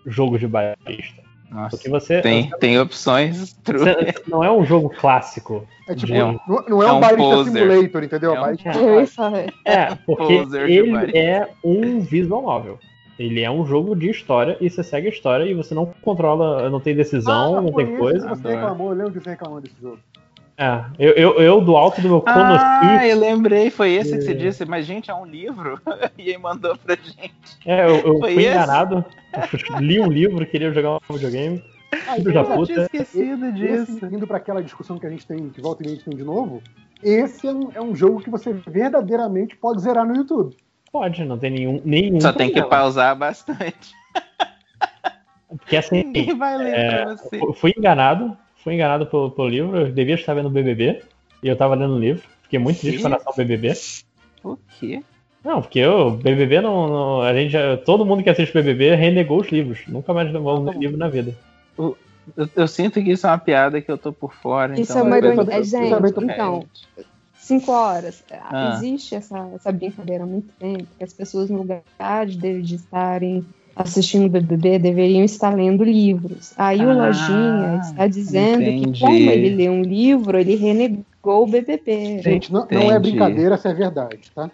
jogo 0.06 0.38
de 0.38 0.48
barista. 0.48 1.21
Nossa, 1.52 1.76
Porque 1.76 1.90
você, 1.90 2.22
Tem, 2.22 2.50
tem 2.60 2.80
opções. 2.80 3.54
true. 3.64 3.80
você 3.80 4.14
não 4.28 4.42
é 4.44 4.50
um 4.52 4.64
jogo 4.64 4.90
clássico. 4.90 5.68
É 5.88 5.94
tipo, 5.94 6.14
não, 6.14 6.40
não 6.70 6.82
é 6.82 6.88
é 6.88 6.92
um 6.94 6.98
um 6.98 7.00
barista 7.02 7.44
simulator, 7.44 8.04
entendeu? 8.04 8.36
É 8.36 8.42
um- 9.02 9.06
falar. 9.06 9.46
É, 9.66 9.96
porque 10.06 10.34
ele 10.68 11.18
é 11.18 11.50
um 11.64 12.00
visual 12.00 12.42
novel. 12.44 12.80
Ele 13.20 13.42
é 13.42 13.52
um 13.52 13.66
jogo 13.66 13.96
de 13.96 14.10
história 14.10 14.58
e 14.62 14.70
você 14.70 14.82
segue 14.84 15.08
a 15.08 15.12
história 15.12 15.44
e 15.44 15.54
você 15.54 15.76
não 15.76 15.86
controla, 16.02 16.70
não 16.70 16.80
tem 16.80 16.96
decisão, 16.96 17.58
Ah, 17.58 17.62
não 17.62 17.72
tem 17.74 17.86
esse 17.86 17.98
coisa. 17.98 18.30
Você 18.30 18.48
reclamou, 18.48 18.92
eu 18.92 18.98
lembro 18.98 19.12
que 19.14 19.20
você 19.20 19.30
reclamou 19.32 19.62
desse 19.62 19.76
jogo. 19.80 20.00
É, 20.62 20.86
eu, 21.00 21.12
eu, 21.14 21.42
eu 21.42 21.62
do 21.62 21.76
alto 21.76 22.00
do 22.02 22.08
meu 22.08 22.24
Ah, 22.24 22.34
Konosuke, 22.34 23.10
eu 23.10 23.18
lembrei, 23.20 23.72
foi 23.72 23.94
esse 23.94 24.16
que 24.16 24.22
você 24.22 24.32
É. 24.32 24.36
disse, 24.36 24.64
mas 24.64 24.86
gente, 24.86 25.10
é 25.10 25.16
um 25.16 25.26
livro. 25.26 25.82
e 26.20 26.30
aí 26.30 26.38
mandou 26.38 26.78
pra 26.78 26.96
gente. 26.96 27.32
é, 27.66 27.84
eu, 27.86 27.96
eu 27.98 28.20
fui 28.20 28.34
esse? 28.34 28.48
enganado. 28.50 29.04
li 29.80 30.00
um 30.00 30.08
livro, 30.08 30.46
queria 30.46 30.72
jogar 30.72 30.98
um 31.10 31.14
videogame. 31.16 31.64
Da 32.06 32.18
Eu 32.18 32.24
tinha 32.24 32.44
puta. 32.46 32.82
esquecido 32.84 33.46
Esse, 33.48 33.92
disso. 33.94 34.06
indo 34.06 34.28
para 34.28 34.38
aquela 34.38 34.62
discussão 34.62 35.00
que 35.00 35.06
a 35.08 35.10
gente 35.10 35.26
tem, 35.26 35.50
que 35.50 35.60
volta 35.60 35.82
e 35.82 35.86
meia 35.88 35.96
a 35.96 35.98
gente 35.98 36.08
tem 36.10 36.16
de 36.18 36.24
novo, 36.24 36.62
esse 37.04 37.48
é 37.48 37.52
um, 37.52 37.70
é 37.74 37.82
um 37.82 37.96
jogo 37.96 38.22
que 38.22 38.30
você 38.30 38.54
verdadeiramente 38.54 39.56
pode 39.56 39.82
zerar 39.82 40.06
no 40.06 40.16
YouTube. 40.16 40.56
Pode, 40.92 41.26
não 41.26 41.38
tem 41.40 41.50
nenhum. 41.50 41.82
nenhum 41.84 42.22
Só 42.22 42.32
tem 42.34 42.52
que 42.52 42.62
pausar 42.62 43.16
bastante. 43.16 43.94
Porque 45.50 45.76
assim, 45.76 46.04
Ninguém 46.04 46.38
vai 46.38 46.58
ler 46.58 46.74
é, 46.76 47.04
pra 47.06 47.18
você. 47.18 47.40
fu- 47.40 47.54
fui 47.54 47.74
enganado. 47.78 48.38
Fui 48.64 48.74
enganado 48.76 49.06
pelo, 49.08 49.32
pelo 49.32 49.48
livro. 49.50 49.78
Eu 49.78 49.92
devia 49.92 50.16
estar 50.16 50.34
vendo 50.34 50.48
o 50.48 50.52
BBB. 50.52 51.02
E 51.44 51.48
eu 51.48 51.56
tava 51.56 51.76
lendo 51.76 51.96
o 51.96 52.00
livro. 52.00 52.22
Fiquei 52.44 52.60
muito 52.60 52.78
Que? 52.78 52.88
triste 52.88 53.02
com 53.02 53.08
relação 53.10 53.32
ao 53.32 53.38
BBB. 53.38 53.74
O 54.44 54.58
quê? 54.80 55.02
Não, 55.44 55.62
porque 55.62 55.84
o 55.86 56.12
BBB 56.12 56.62
não, 56.62 56.88
não- 56.88 57.22
A 57.22 57.34
gente 57.34 57.52
já, 57.52 57.76
todo 57.78 58.06
mundo 58.06 58.22
que 58.24 58.30
assiste 58.30 58.54
BBB 58.54 58.94
renegou 58.96 59.40
os 59.42 59.48
livros. 59.50 59.80
Nunca 59.88 60.14
mais 60.14 60.32
levou 60.32 60.60
um 60.60 60.72
livro 60.72 60.98
na 60.98 61.08
vida. 61.08 61.36
Eu, 61.78 61.98
eu 62.56 62.68
sinto 62.68 63.02
que 63.04 63.12
isso 63.12 63.26
é 63.26 63.30
uma 63.32 63.38
piada 63.40 63.82
que 63.82 63.92
eu 63.92 63.98
tô 63.98 64.14
por 64.14 64.34
fora. 64.34 64.74
Isso 64.80 64.92
então 64.92 65.00
é 65.00 65.04
uma 65.08 65.18
ironia. 65.18 65.42
eu- 65.44 65.52
É, 65.52 65.64
gente, 65.64 65.92
eu 65.92 66.14
tô- 66.14 66.22
então, 66.22 66.64
cinco 67.34 67.72
horas. 67.72 68.24
Ah. 68.32 68.76
Existe 68.76 69.16
essa, 69.16 69.40
essa 69.56 69.72
brincadeira 69.72 70.24
há 70.24 70.28
muito 70.28 70.54
tempo, 70.60 70.86
que 70.96 71.04
as 71.04 71.12
pessoas, 71.14 71.50
no 71.50 71.58
lugar 71.58 71.82
de, 72.28 72.62
de 72.62 72.76
estarem 72.76 73.44
assistindo 73.76 74.26
o 74.26 74.30
BBB, 74.30 74.80
deveriam 74.80 75.24
estar 75.24 75.54
lendo 75.56 75.84
livros. 75.84 76.54
Aí 76.58 76.86
o 76.86 76.90
Ah, 76.90 76.94
Lojinha 77.08 77.80
está 77.84 78.08
dizendo 78.08 78.62
entendi. 78.64 78.92
que, 78.92 79.00
como 79.00 79.14
ele 79.16 79.56
lê 79.56 79.70
um 79.70 79.82
livro, 79.82 80.38
ele 80.38 80.56
renegou 80.56 81.44
o 81.44 81.48
BBB. 81.48 82.22
Gente, 82.22 82.52
não, 82.52 82.68
não 82.70 82.92
é 82.92 83.00
brincadeira, 83.00 83.56
isso 83.56 83.68
é 83.68 83.74
verdade, 83.74 84.20
tá? 84.36 84.50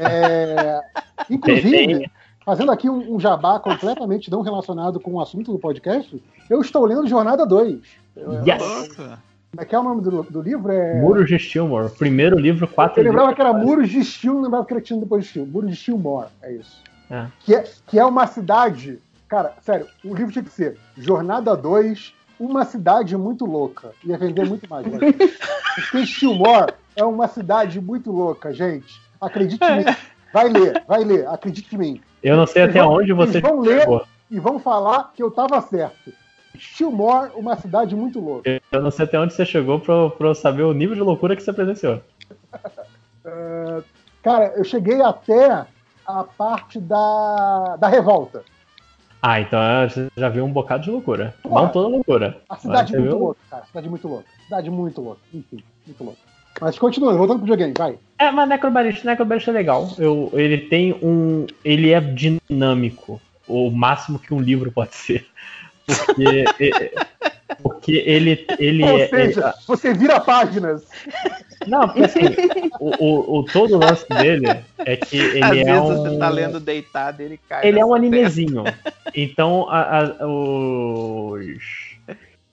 É. 0.00 0.80
É, 0.80 0.80
inclusive, 1.28 2.10
fazendo 2.44 2.72
aqui 2.72 2.88
um, 2.88 3.14
um 3.14 3.20
jabá 3.20 3.58
completamente 3.60 4.30
não 4.30 4.42
relacionado 4.42 4.98
com 5.00 5.12
o 5.12 5.20
assunto 5.20 5.52
do 5.52 5.58
podcast, 5.58 6.22
eu 6.48 6.60
estou 6.60 6.84
lendo 6.84 7.06
Jornada 7.06 7.46
2. 7.46 7.78
Yes! 8.46 8.96
Como 8.96 9.62
é 9.62 9.64
que 9.64 9.74
é 9.74 9.78
o 9.78 9.82
nome 9.82 10.00
do, 10.02 10.22
do 10.22 10.40
livro? 10.42 10.70
É... 10.70 11.00
Muros 11.00 11.26
de 11.28 11.36
Stillmore. 11.38 11.90
Primeiro 11.98 12.38
livro, 12.38 12.68
quatro 12.68 13.00
Eu 13.00 13.04
lembrava 13.04 13.30
livros. 13.30 13.44
que 13.44 13.50
era 13.50 13.64
Muros 13.64 13.88
de 13.90 14.04
Steel, 14.04 14.34
não 14.34 14.42
lembrava 14.42 14.64
que 14.64 14.72
era 14.72 14.80
tinha 14.80 14.98
depois 15.00 15.24
de 15.24 15.30
Steel. 15.30 15.46
Muros 15.46 15.70
de 15.70 15.76
Steelmore, 15.76 16.28
é 16.42 16.52
isso. 16.52 16.80
É. 17.10 17.26
Que, 17.40 17.54
é, 17.54 17.64
que 17.86 17.98
é 17.98 18.04
uma 18.04 18.26
cidade. 18.26 19.00
Cara, 19.28 19.54
sério, 19.62 19.86
o 20.04 20.14
livro 20.14 20.32
tinha 20.32 20.44
que 20.44 20.50
ser 20.50 20.76
Jornada 20.96 21.56
2, 21.56 22.14
uma 22.38 22.64
cidade 22.64 23.16
muito 23.16 23.44
louca. 23.44 23.92
Ia 24.04 24.16
vender 24.18 24.46
muito 24.46 24.68
mais. 24.68 24.86
né? 24.86 24.98
Porque 25.90 26.06
Steelmore 26.06 26.72
é 26.96 27.04
uma 27.04 27.28
cidade 27.28 27.80
muito 27.80 28.10
louca, 28.10 28.52
gente. 28.52 29.00
Acredite 29.20 29.62
em 29.64 29.78
mim. 29.78 29.84
Vai 30.32 30.48
ler, 30.48 30.82
vai 30.86 31.04
ler, 31.04 31.26
acredite 31.28 31.74
em 31.74 31.78
mim. 31.78 32.00
Eu 32.22 32.36
não 32.36 32.46
sei 32.46 32.62
Eles 32.62 32.74
até 32.76 32.84
vão- 32.84 32.94
onde 32.96 33.12
você 33.12 33.38
eles 33.38 33.42
vão 33.50 33.60
ler. 33.60 33.80
chegou. 33.80 34.04
E 34.30 34.38
vão 34.38 34.58
falar 34.58 35.12
que 35.14 35.22
eu 35.22 35.30
tava 35.30 35.60
certo. 35.60 36.12
Steelmore, 36.58 37.30
uma 37.34 37.56
cidade 37.56 37.94
muito 37.96 38.20
louca. 38.20 38.60
Eu 38.70 38.82
não 38.82 38.90
sei 38.90 39.04
até 39.04 39.18
onde 39.18 39.32
você 39.34 39.44
chegou 39.46 39.80
pra, 39.80 40.10
pra 40.10 40.28
eu 40.28 40.34
saber 40.34 40.62
o 40.62 40.72
nível 40.72 40.94
de 40.94 41.00
loucura 41.02 41.34
que 41.36 41.42
você 41.42 41.52
presenciou. 41.52 42.00
É, 43.22 43.82
cara, 44.22 44.54
eu 44.56 44.64
cheguei 44.64 45.02
até 45.02 45.66
a 46.18 46.24
parte 46.24 46.78
da, 46.80 47.76
da 47.78 47.88
revolta. 47.88 48.42
Ah, 49.22 49.40
então 49.40 49.60
é, 49.62 49.88
você 49.88 50.08
já 50.16 50.28
viu 50.28 50.44
um 50.44 50.52
bocado 50.52 50.84
de 50.84 50.90
loucura. 50.90 51.34
Porra. 51.42 51.62
Não 51.62 51.68
toda 51.68 51.88
loucura. 51.88 52.40
A 52.48 52.56
cidade 52.56 52.92
muito 52.92 53.08
viu? 53.08 53.18
louca, 53.18 53.40
cara. 53.50 53.64
Cidade 53.66 53.88
muito 53.88 54.08
louca. 54.08 54.24
Cidade 54.44 54.70
muito 54.70 55.00
louca. 55.02 55.20
Enfim, 55.32 55.62
muito 55.86 56.04
louca. 56.04 56.18
Mas 56.60 56.78
continuando, 56.78 57.18
voltando 57.18 57.36
pro 57.38 57.44
videogame, 57.44 57.74
vai. 57.76 57.98
É, 58.18 58.30
mas 58.30 58.48
Necrobarista, 58.48 59.08
Necrobarista 59.08 59.50
é 59.50 59.54
legal. 59.54 59.88
Eu, 59.98 60.30
ele 60.32 60.58
tem 60.58 60.92
um. 61.02 61.46
Ele 61.64 61.92
é 61.92 62.00
dinâmico. 62.00 63.20
O 63.46 63.70
máximo 63.70 64.18
que 64.18 64.32
um 64.32 64.40
livro 64.40 64.72
pode 64.72 64.94
ser. 64.94 65.26
Porque. 65.86 66.44
é- 66.60 67.10
porque 67.62 67.92
ele, 68.06 68.46
ele 68.58 68.84
Ou 68.88 68.98
é. 68.98 69.08
seja, 69.08 69.54
você 69.66 69.92
vira 69.92 70.20
páginas. 70.20 70.82
Não, 71.66 71.86
porque 71.88 72.04
assim, 72.04 72.20
o, 72.78 73.04
o, 73.04 73.38
o- 73.38 73.44
todo 73.44 73.74
o 73.74 73.78
lance 73.78 74.08
dele 74.08 74.60
é 74.78 74.96
que 74.96 75.16
ele 75.36 75.44
Às 75.44 75.56
é 75.58 75.64
vezes 75.64 75.80
um. 75.82 75.86
você 76.02 76.18
tá 76.18 76.28
lendo 76.28 76.58
deitado 76.60 77.20
ele 77.20 77.38
cai. 77.48 77.66
Ele 77.66 77.78
é 77.78 77.84
um 77.84 77.94
animezinho. 77.94 78.64
Então 79.12 79.68
a- 79.68 80.06
a- 80.20 80.26
os, 80.26 81.96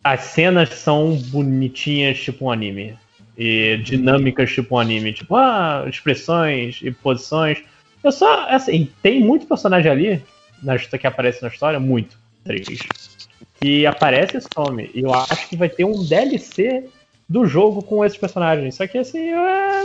as 0.04 0.22
cenas 0.22 0.70
são 0.70 1.16
bonitinhas, 1.28 2.20
tipo 2.20 2.46
um 2.46 2.52
anime. 2.52 2.98
E 3.38 3.78
dinâmicas, 3.84 4.52
tipo 4.52 4.76
um 4.76 4.80
anime. 4.80 5.14
Tipo, 5.14 5.36
ah, 5.36 5.86
expressões 5.88 6.80
e 6.82 6.90
posições. 6.92 7.60
Eu 8.04 8.12
só, 8.12 8.48
assim, 8.50 8.90
tem 9.04 9.22
muito 9.22 9.46
personagem 9.46 9.92
ali 9.92 10.24
na, 10.64 10.78
que 10.80 11.06
aparece 11.06 11.44
na 11.44 11.50
história, 11.50 11.80
muito. 11.80 12.18
Três. 12.44 12.66
Que 13.62 13.86
aparece 13.86 14.38
e 14.38 14.42
some. 14.42 14.90
E 14.96 15.02
eu 15.02 15.14
acho 15.14 15.48
que 15.50 15.56
vai 15.56 15.70
ter 15.70 15.86
um 15.86 16.04
DLC 16.04 16.86
do 17.28 17.45
jogo 17.45 17.82
com 17.82 18.04
esses 18.06 18.18
personagens. 18.18 18.76
Só 18.76 18.88
que 18.88 18.98
assim. 18.98 19.30
é- 19.32 19.82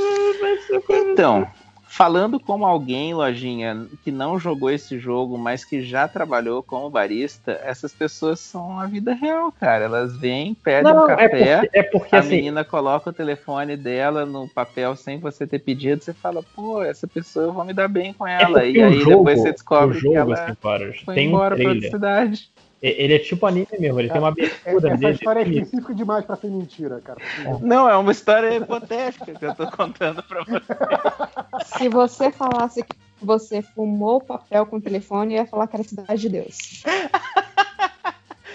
Então, 1.12 1.46
falando 1.92 2.40
como 2.40 2.64
alguém, 2.64 3.12
Lojinha, 3.12 3.86
que 4.02 4.10
não 4.10 4.38
jogou 4.38 4.70
esse 4.70 4.98
jogo, 4.98 5.36
mas 5.36 5.64
que 5.64 5.82
já 5.82 6.08
trabalhou 6.08 6.62
como 6.62 6.88
barista, 6.88 7.60
essas 7.64 7.92
pessoas 7.92 8.40
são 8.40 8.78
a 8.80 8.86
vida 8.86 9.12
real, 9.12 9.52
cara. 9.52 9.84
Elas 9.84 10.16
vêm, 10.16 10.54
pedem 10.54 10.92
Não, 10.92 11.04
um 11.04 11.10
é 11.10 11.16
café, 11.16 11.60
porque, 11.60 11.78
é 11.78 11.82
porque 11.82 12.16
a 12.16 12.20
assim. 12.20 12.36
menina 12.36 12.64
coloca 12.64 13.10
o 13.10 13.12
telefone 13.12 13.76
dela 13.76 14.24
no 14.24 14.48
papel 14.48 14.96
sem 14.96 15.18
você 15.18 15.46
ter 15.46 15.58
pedido, 15.58 16.02
você 16.02 16.14
fala, 16.14 16.42
pô, 16.42 16.82
essa 16.82 17.06
pessoa 17.06 17.46
eu 17.46 17.52
vou 17.52 17.64
me 17.64 17.74
dar 17.74 17.88
bem 17.88 18.12
com 18.14 18.26
É 18.26 18.42
ela. 18.42 18.60
porque 18.60 18.78
e 18.78 18.82
aí 18.82 18.98
jogo, 19.00 19.18
depois 19.18 19.40
você 19.40 19.52
descobre 19.52 19.98
jogo, 19.98 20.12
que 20.14 20.18
ela 20.18 20.34
assim, 20.34 20.56
foi 21.04 21.14
tem 21.14 21.28
um 21.28 21.30
embora 21.32 21.56
pra 21.56 21.68
outra 21.68 21.90
cidade. 21.90 22.51
Ele 22.82 23.14
é 23.14 23.18
tipo 23.20 23.46
anime 23.46 23.68
mesmo, 23.78 24.00
ele 24.00 24.08
tem 24.10 24.18
uma 24.18 24.28
É- 24.28 24.32
abertura 24.32 24.88
Essa 24.88 24.96
dele. 24.98 25.12
história 25.12 25.40
é 25.40 25.48
específica 25.48 25.94
demais 25.94 26.24
pra 26.24 26.34
ser 26.34 26.48
mentira, 26.48 27.00
cara. 27.00 27.20
Não, 27.60 27.88
é 27.88 27.96
uma 27.96 28.10
história 28.10 28.56
hipotética 28.56 29.32
que 29.32 29.44
eu 29.46 29.54
tô 29.54 29.70
contando 29.70 30.20
pra 30.24 30.42
você. 30.42 31.78
Se 31.78 31.88
você 31.88 32.32
falasse 32.32 32.82
que 32.82 32.96
você 33.20 33.62
fumou 33.62 34.20
papel 34.20 34.66
com 34.66 34.78
o 34.78 34.80
telefone, 34.80 35.34
eu 35.34 35.42
ia 35.42 35.46
falar 35.46 35.68
que 35.68 35.76
era 35.76 35.84
Cidade 35.84 36.20
de 36.22 36.28
Deus. 36.28 36.82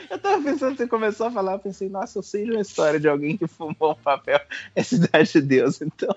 Eu 0.10 0.18
tava 0.20 0.42
pensando, 0.42 0.76
você 0.78 0.88
começou 0.88 1.28
a 1.28 1.32
falar, 1.32 1.54
eu 1.54 1.60
pensei, 1.60 1.90
nossa, 1.90 2.18
eu 2.20 2.24
sei 2.24 2.46
de 2.46 2.52
uma 2.52 2.62
história 2.62 3.00
de 3.00 3.08
alguém 3.10 3.36
que 3.38 3.46
fumou 3.48 3.92
um 3.92 3.96
papel. 3.96 4.40
É 4.76 4.82
Cidade 4.84 5.32
de 5.34 5.42
Deus, 5.42 5.82
então. 5.82 6.14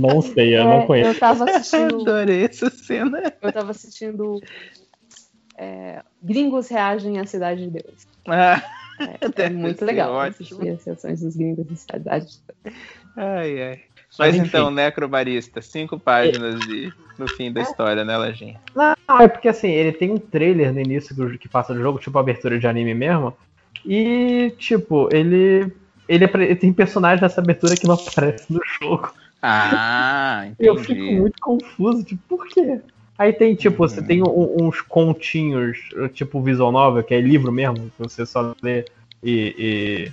Não 0.00 0.20
sei, 0.20 0.56
eu 0.56 0.62
É, 0.62 0.64
não 0.64 0.86
conheço. 0.86 1.10
Eu 1.10 1.18
tava 1.18 1.44
assistindo. 1.50 2.02
Adorei 2.02 2.44
essa 2.44 2.70
cena. 2.70 3.32
Eu 3.40 3.52
tava 3.52 3.70
assistindo. 3.70 4.40
É, 5.62 6.02
Gringos 6.22 6.68
reagem 6.68 7.18
à 7.18 7.26
Cidade 7.26 7.64
de 7.64 7.70
Deus. 7.82 8.06
Ah, 8.28 8.62
É 9.20 9.28
deve 9.28 9.54
muito 9.56 9.78
ser 9.78 9.84
legal 9.86 10.12
ótimo. 10.12 10.30
assistir 10.30 10.68
as 10.68 10.82
sessões 10.82 11.20
dos 11.20 11.34
gringos 11.34 11.66
da 11.66 11.76
Cidade 11.76 12.26
de 12.26 12.38
Deus. 12.64 12.76
Ai, 13.16 13.62
ai. 13.62 13.80
Mas 14.18 14.34
enfim. 14.34 14.46
então, 14.46 14.70
Necrobarista, 14.70 15.62
cinco 15.62 15.98
páginas 15.98 16.60
de, 16.66 16.92
no 17.18 17.26
fim 17.28 17.50
da 17.50 17.62
história, 17.62 18.04
né, 18.04 18.16
Lajinha? 18.16 18.60
Não, 18.74 18.94
é 19.20 19.26
porque 19.26 19.48
assim, 19.48 19.70
ele 19.70 19.92
tem 19.92 20.10
um 20.10 20.18
trailer 20.18 20.72
no 20.72 20.80
início 20.80 21.16
do, 21.16 21.38
que 21.38 21.48
passa 21.48 21.72
do 21.74 21.80
jogo, 21.80 21.98
tipo 21.98 22.18
abertura 22.18 22.58
de 22.58 22.66
anime 22.66 22.94
mesmo. 22.94 23.34
E, 23.84 24.54
tipo, 24.58 25.08
ele. 25.12 25.72
Ele, 26.08 26.24
ele 26.24 26.56
tem 26.56 26.72
personagem 26.72 27.22
nessa 27.22 27.40
abertura 27.40 27.74
que 27.74 27.86
não 27.86 27.94
aparece 27.94 28.52
no 28.52 28.60
jogo. 28.80 29.12
Ah, 29.40 30.44
entendi. 30.52 30.68
Eu 30.68 30.76
fico 30.76 31.00
muito 31.00 31.40
confuso, 31.40 32.04
tipo, 32.04 32.22
por 32.28 32.46
quê? 32.48 32.80
Aí 33.18 33.32
tem, 33.32 33.54
tipo, 33.54 33.76
você 33.78 34.00
Uhum. 34.00 34.06
tem 34.06 34.22
um- 34.22 34.66
uns 34.66 34.80
continhos, 34.80 35.78
tipo 36.14 36.40
visual 36.40 36.72
novel, 36.72 37.02
que 37.04 37.14
é 37.14 37.20
livro 37.20 37.52
mesmo, 37.52 37.90
que 37.90 37.98
você 37.98 38.24
só 38.26 38.54
lê 38.62 38.84
e, 39.22 40.10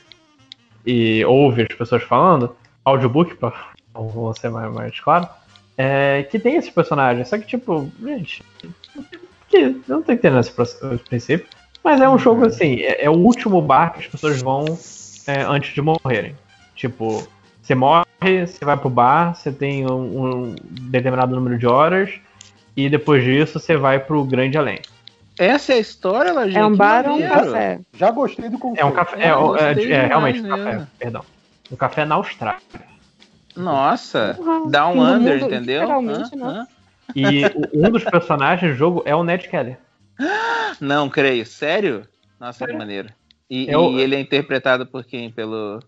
e, 0.85 1.19
e 1.19 1.25
ouve 1.25 1.63
as 1.69 1.75
pessoas 1.77 2.03
falando. 2.03 2.55
Audiobook, 2.85 3.35
pra 3.35 3.53
vou 3.93 4.33
ser 4.33 4.49
mais, 4.49 4.71
mais 4.73 4.99
claro. 4.99 5.27
É, 5.77 6.23
que 6.23 6.37
tem 6.37 6.55
esses 6.55 6.69
personagens, 6.69 7.27
só 7.29 7.37
que, 7.37 7.45
tipo, 7.47 7.89
gente, 8.03 8.43
que 9.47 9.57
eu 9.57 9.81
não 9.87 10.01
tô 10.01 10.11
entendendo 10.11 10.39
esse, 10.41 10.51
proce- 10.51 10.77
esse 10.93 11.03
princípio. 11.05 11.47
Mas 11.83 12.01
é 12.01 12.09
um 12.09 12.17
jogo 12.17 12.45
assim, 12.45 12.81
é, 12.81 13.05
é 13.05 13.09
o 13.09 13.13
último 13.13 13.61
bar 13.61 13.93
que 13.93 13.99
as 13.99 14.07
pessoas 14.07 14.41
vão 14.41 14.77
é, 15.25 15.41
antes 15.43 15.73
de 15.73 15.81
morrerem. 15.81 16.35
Tipo, 16.75 17.25
você 17.61 17.73
morre, 17.75 18.05
você 18.45 18.63
vai 18.65 18.75
pro 18.77 18.89
bar, 18.89 19.35
você 19.35 19.51
tem 19.51 19.89
um, 19.89 20.23
um 20.49 20.55
determinado 20.69 21.33
número 21.35 21.57
de 21.57 21.65
horas, 21.65 22.11
e 22.85 22.89
depois 22.89 23.23
disso 23.23 23.59
você 23.59 23.75
vai 23.77 23.99
pro 23.99 24.23
grande 24.23 24.57
além. 24.57 24.79
Essa 25.37 25.73
é 25.73 25.75
a 25.77 25.79
história, 25.79 26.33
Lajinha? 26.33 26.59
É 26.61 26.65
um 26.65 26.75
bar 26.75 27.07
ou 27.07 27.17
um 27.17 27.27
café? 27.27 27.79
Já 27.93 28.11
gostei 28.11 28.49
do 28.49 28.59
conceito. 28.59 28.81
É 28.81 28.85
um 28.85 28.91
café. 28.91 29.17
É, 29.25 29.31
Eu 29.31 29.55
é, 29.57 29.73
é, 29.73 29.91
é, 29.91 30.05
realmente 30.07 30.39
um 30.39 30.43
demais 30.43 30.63
café, 30.65 30.87
perdão. 30.99 31.25
Um 31.71 31.75
café 31.75 32.05
na 32.05 32.15
Austrália. 32.15 32.59
Nossa, 33.55 34.33
Porra, 34.37 34.69
dá 34.69 34.87
um 34.87 34.95
no 34.95 35.01
under, 35.03 35.39
mundo, 35.39 35.45
entendeu? 35.53 35.81
literalmente, 35.81 36.35
Hã? 36.35 36.37
né? 36.37 36.59
Hã? 36.59 36.67
E 37.15 37.43
o- 37.73 37.87
um 37.87 37.89
dos 37.89 38.03
personagens 38.03 38.71
do 38.71 38.77
jogo 38.77 39.01
é 39.03 39.15
o 39.15 39.23
Ned 39.23 39.47
Kelly. 39.49 39.75
Não 40.79 41.09
creio, 41.09 41.43
sério? 41.43 42.07
Nossa, 42.39 42.67
que 42.67 42.73
maneiro. 42.73 43.09
E, 43.49 43.67
É 43.67 43.75
o- 43.77 43.91
e 43.91 44.01
ele 44.01 44.15
é 44.15 44.19
interpretado 44.19 44.85
por 44.85 45.03
quem? 45.03 45.31
Pelo. 45.31 45.79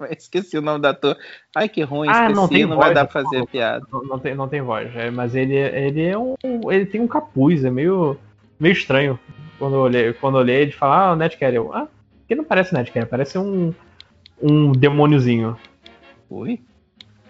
É? 0.00 0.12
Esqueci 0.16 0.56
o 0.58 0.62
nome 0.62 0.80
da 0.80 0.90
ator. 0.90 1.16
Ai, 1.54 1.68
que 1.68 1.82
ruim, 1.82 2.08
Ah, 2.08 2.12
esqueci, 2.30 2.34
não 2.34 2.42
não, 2.42 2.48
tem 2.48 2.66
vai 2.66 2.76
voz, 2.76 2.94
dar 2.94 3.00
eu 3.02 3.06
pra 3.08 3.22
fazer 3.22 3.36
falo. 3.36 3.46
piada. 3.48 3.86
Não, 3.92 4.02
não 4.04 4.18
tem, 4.18 4.34
não 4.34 4.48
tem 4.48 4.60
voz, 4.62 4.94
é, 4.94 5.10
mas 5.10 5.34
ele, 5.34 5.54
ele 5.56 6.02
é 6.04 6.18
um. 6.18 6.34
Ele 6.70 6.86
tem 6.86 7.00
um 7.00 7.08
capuz, 7.08 7.64
é 7.64 7.70
meio, 7.70 8.18
meio 8.60 8.72
estranho. 8.72 9.18
Quando 9.58 9.74
eu 9.76 9.80
olhei, 9.80 10.12
quando 10.12 10.36
eu 10.36 10.40
olhei 10.40 10.56
ele 10.62 10.72
fala, 10.72 10.96
ah, 11.08 11.12
o 11.12 11.16
Ned 11.16 11.36
Kelly. 11.36 11.56
Ah, 11.72 11.86
que 12.28 12.34
não 12.34 12.44
parece 12.44 12.74
Ned 12.74 12.90
Kelly, 12.90 13.06
parece 13.06 13.38
um. 13.38 13.72
Um 14.42 14.72
demôniozinho. 14.72 15.56
Ui? 16.28 16.60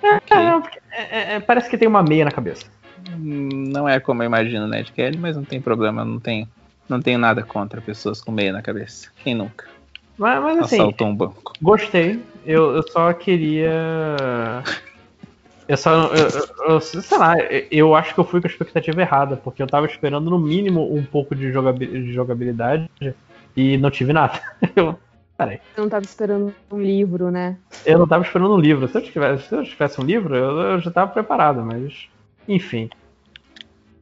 É, 0.02 0.34
não, 0.34 0.60
porque 0.60 0.80
é- 0.90 1.34
é- 1.34 1.40
parece 1.40 1.70
que 1.70 1.78
tem 1.78 1.86
uma 1.86 2.02
meia 2.02 2.24
na 2.24 2.30
cabeça. 2.32 2.66
Não 3.18 3.88
é 3.88 4.00
como 4.00 4.22
eu 4.22 4.26
imagino 4.26 4.64
o 4.64 4.68
Ned 4.68 4.90
Kelly, 4.92 5.16
mas 5.16 5.36
não 5.36 5.44
tem 5.44 5.60
problema, 5.60 6.04
não 6.04 6.18
tenho, 6.18 6.48
não 6.88 7.00
tenho 7.00 7.18
nada 7.18 7.42
contra 7.44 7.80
pessoas 7.80 8.20
com 8.20 8.32
meia 8.32 8.52
na 8.52 8.60
cabeça. 8.62 9.08
Quem 9.22 9.34
nunca? 9.36 9.66
Mas, 10.18 10.42
mas 10.42 10.58
assim, 10.58 10.76
Assaltou 10.76 11.08
um 11.08 11.14
banco. 11.14 11.52
Gostei. 11.60 12.22
Eu, 12.44 12.76
eu 12.76 12.82
só 12.90 13.12
queria. 13.12 14.62
Eu 15.68 15.76
só. 15.76 16.10
Eu, 16.14 16.74
eu- 16.74 16.80
sei 16.80 17.18
lá, 17.18 17.34
eu 17.70 17.94
acho 17.94 18.14
que 18.14 18.20
eu 18.20 18.24
fui 18.24 18.40
com 18.40 18.46
a 18.46 18.50
expectativa 18.50 19.00
errada, 19.00 19.36
porque 19.36 19.62
eu 19.62 19.66
tava 19.66 19.86
esperando 19.86 20.30
no 20.30 20.38
mínimo 20.38 20.94
um 20.94 21.04
pouco 21.04 21.34
de 21.34 21.52
jogabilidade 21.52 22.88
e 23.56 23.76
não 23.78 23.90
tive 23.90 24.12
nada. 24.12 24.40
Eu, 24.76 24.96
peraí. 25.36 25.58
Eu 25.76 25.82
não 25.82 25.90
tava 25.90 26.04
esperando 26.04 26.54
um 26.70 26.80
livro, 26.80 27.30
né? 27.30 27.56
Eu 27.84 27.98
não 27.98 28.06
tava 28.06 28.24
esperando 28.24 28.54
um 28.54 28.58
livro. 28.58 28.86
Se 28.88 28.96
eu 28.96 29.02
tivesse, 29.02 29.48
se 29.48 29.54
eu 29.54 29.64
tivesse 29.64 30.00
um 30.00 30.04
livro, 30.04 30.34
eu, 30.34 30.60
eu 30.60 30.80
já 30.80 30.90
tava 30.90 31.10
preparado, 31.10 31.62
mas. 31.64 32.06
Enfim. 32.48 32.88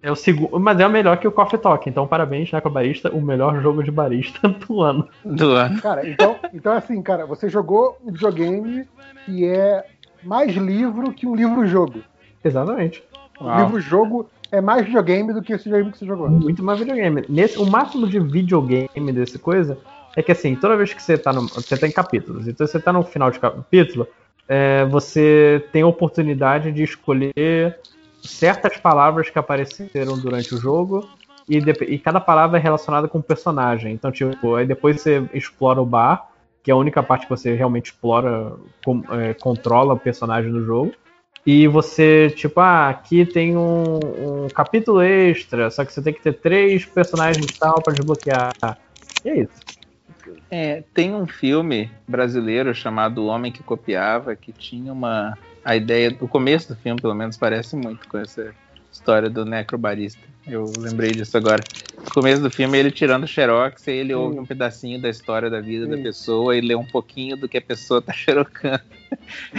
É 0.05 0.13
o 0.13 0.15
segundo, 0.15 0.61
mas 0.61 0.79
é 0.79 0.87
o 0.87 0.91
melhor 0.91 1.17
que 1.17 1.27
o 1.27 1.33
Coffee 1.33 1.59
Talk. 1.59 1.89
Então, 1.89 2.07
parabéns, 2.07 2.53
né, 2.53 2.61
com 2.61 2.69
a 2.69 2.71
Barista, 2.71 3.11
o 3.11 3.23
melhor 3.23 3.63
jogo 3.63 3.83
de 3.83 3.91
barista 3.91 4.47
do 4.69 4.83
ano. 4.83 5.09
Do 5.25 5.53
ano. 5.53 5.81
Cara, 5.81 6.07
então, 6.07 6.37
então 6.53 6.75
assim, 6.75 7.01
cara, 7.01 7.25
você 7.25 7.49
jogou 7.49 7.97
um 8.05 8.13
videogame 8.13 8.87
que 9.25 9.47
é 9.47 9.83
mais 10.23 10.55
livro 10.55 11.11
que 11.11 11.27
um 11.27 11.35
livro-jogo. 11.35 12.01
Exatamente. 12.45 13.03
O 13.41 13.51
livro-jogo 13.57 14.29
é 14.53 14.61
mais 14.61 14.85
videogame 14.85 15.33
do 15.33 15.41
que 15.41 15.55
esse 15.55 15.65
videogame 15.65 15.91
que 15.91 15.99
você 15.99 16.05
jogou. 16.05 16.29
Muito 16.29 16.63
mais 16.63 16.79
videogame. 16.79 17.25
Nesse, 17.27 17.59
o 17.59 17.65
máximo 17.65 18.07
de 18.07 18.21
videogame 18.21 19.11
desse 19.11 19.39
coisa 19.39 19.79
é 20.15 20.23
que 20.23 20.33
assim, 20.33 20.55
toda 20.55 20.77
vez 20.77 20.93
que 20.93 21.03
você 21.03 21.17
tá 21.17 21.33
no. 21.33 21.49
Você 21.49 21.79
tá 21.79 21.89
em 21.89 21.91
capítulos. 21.91 22.47
Então 22.47 22.67
você 22.67 22.79
tá 22.79 22.93
no 22.93 23.03
final 23.03 23.31
de 23.31 23.39
capítulo, 23.39 24.07
é, 24.47 24.85
você 24.85 25.65
tem 25.73 25.81
a 25.81 25.87
oportunidade 25.87 26.71
de 26.73 26.83
escolher 26.83 27.81
certas 28.25 28.77
palavras 28.77 29.31
que 29.31 29.39
apareceram 29.39 30.19
durante 30.19 30.55
o 30.55 30.59
jogo. 30.59 31.09
E, 31.49 31.61
dep- 31.61 31.83
e 31.83 31.99
cada 31.99 32.21
palavra 32.21 32.59
é 32.59 32.61
relacionada 32.63 33.07
com 33.07 33.19
um 33.19 33.23
personagem. 33.23 33.93
Então, 33.93 34.11
tipo, 34.11 34.55
aí 34.55 34.67
depois 34.67 35.01
você 35.01 35.29
explora 35.35 35.81
o 35.81 35.85
bar, 35.87 36.29
que 36.63 36.71
é 36.71 36.75
a 36.75 36.77
única 36.77 37.03
parte 37.03 37.27
que 37.27 37.31
você 37.31 37.55
realmente 37.55 37.87
explora, 37.93 38.53
com- 38.83 39.03
é, 39.11 39.35
controla 39.35 39.93
o 39.93 39.99
personagem 39.99 40.51
do 40.51 40.65
jogo. 40.65 40.95
E 41.45 41.69
você, 41.69 42.31
tipo, 42.31 42.59
ah, 42.61 42.89
aqui 42.89 43.27
tem 43.27 43.55
um, 43.55 44.45
um 44.47 44.49
capítulo 44.49 45.03
extra, 45.03 45.71
só 45.71 45.85
que 45.85 45.93
você 45.93 46.01
tem 46.01 46.15
que 46.15 46.23
ter 46.23 46.33
três 46.33 46.87
personagens 46.87 47.59
tal 47.59 47.83
pra 47.83 47.93
desbloquear. 47.93 48.55
E 49.23 49.29
é 49.29 49.41
isso. 49.41 49.63
É, 50.51 50.83
tem 50.95 51.15
um 51.15 51.27
filme 51.27 51.91
brasileiro 52.09 52.75
chamado 52.75 53.19
O 53.23 53.27
Homem 53.27 53.53
que 53.53 53.63
Copiava, 53.63 54.35
que 54.35 54.53
tinha 54.53 54.91
uma. 54.91 55.37
A 55.65 55.77
ideia, 55.77 56.17
o 56.21 56.29
começo 56.29 56.69
do 56.69 56.77
filme, 56.77 57.01
pelo 57.01 57.15
menos, 57.15 57.37
parece 57.37 57.75
muito 57.75 58.07
com 58.09 58.19
essa 58.19 58.55
história 58.93 59.29
do 59.29 59.45
necrobarista. 59.45 60.21
Eu 60.47 60.71
lembrei 60.79 61.13
disso 61.13 61.37
agora. 61.37 61.63
No 61.97 62.11
começo 62.11 62.43
do 62.43 62.51
filme, 62.51 62.79
ele 62.79 62.91
tirando 62.91 63.27
xerox, 63.27 63.87
e 63.87 63.93
ele 63.93 64.15
ouve 64.15 64.39
um 64.39 64.45
pedacinho 64.45 65.01
da 65.01 65.09
história 65.09 65.49
da 65.49 65.61
vida 65.61 65.87
da 65.87 65.97
pessoa 65.97 66.57
e 66.57 66.61
lê 66.61 66.75
um 66.75 66.85
pouquinho 66.85 67.37
do 67.37 67.49
que 67.49 67.57
a 67.57 67.63
pessoa 67.63 68.03
tá 68.03 68.13
xerocando. 68.15 68.83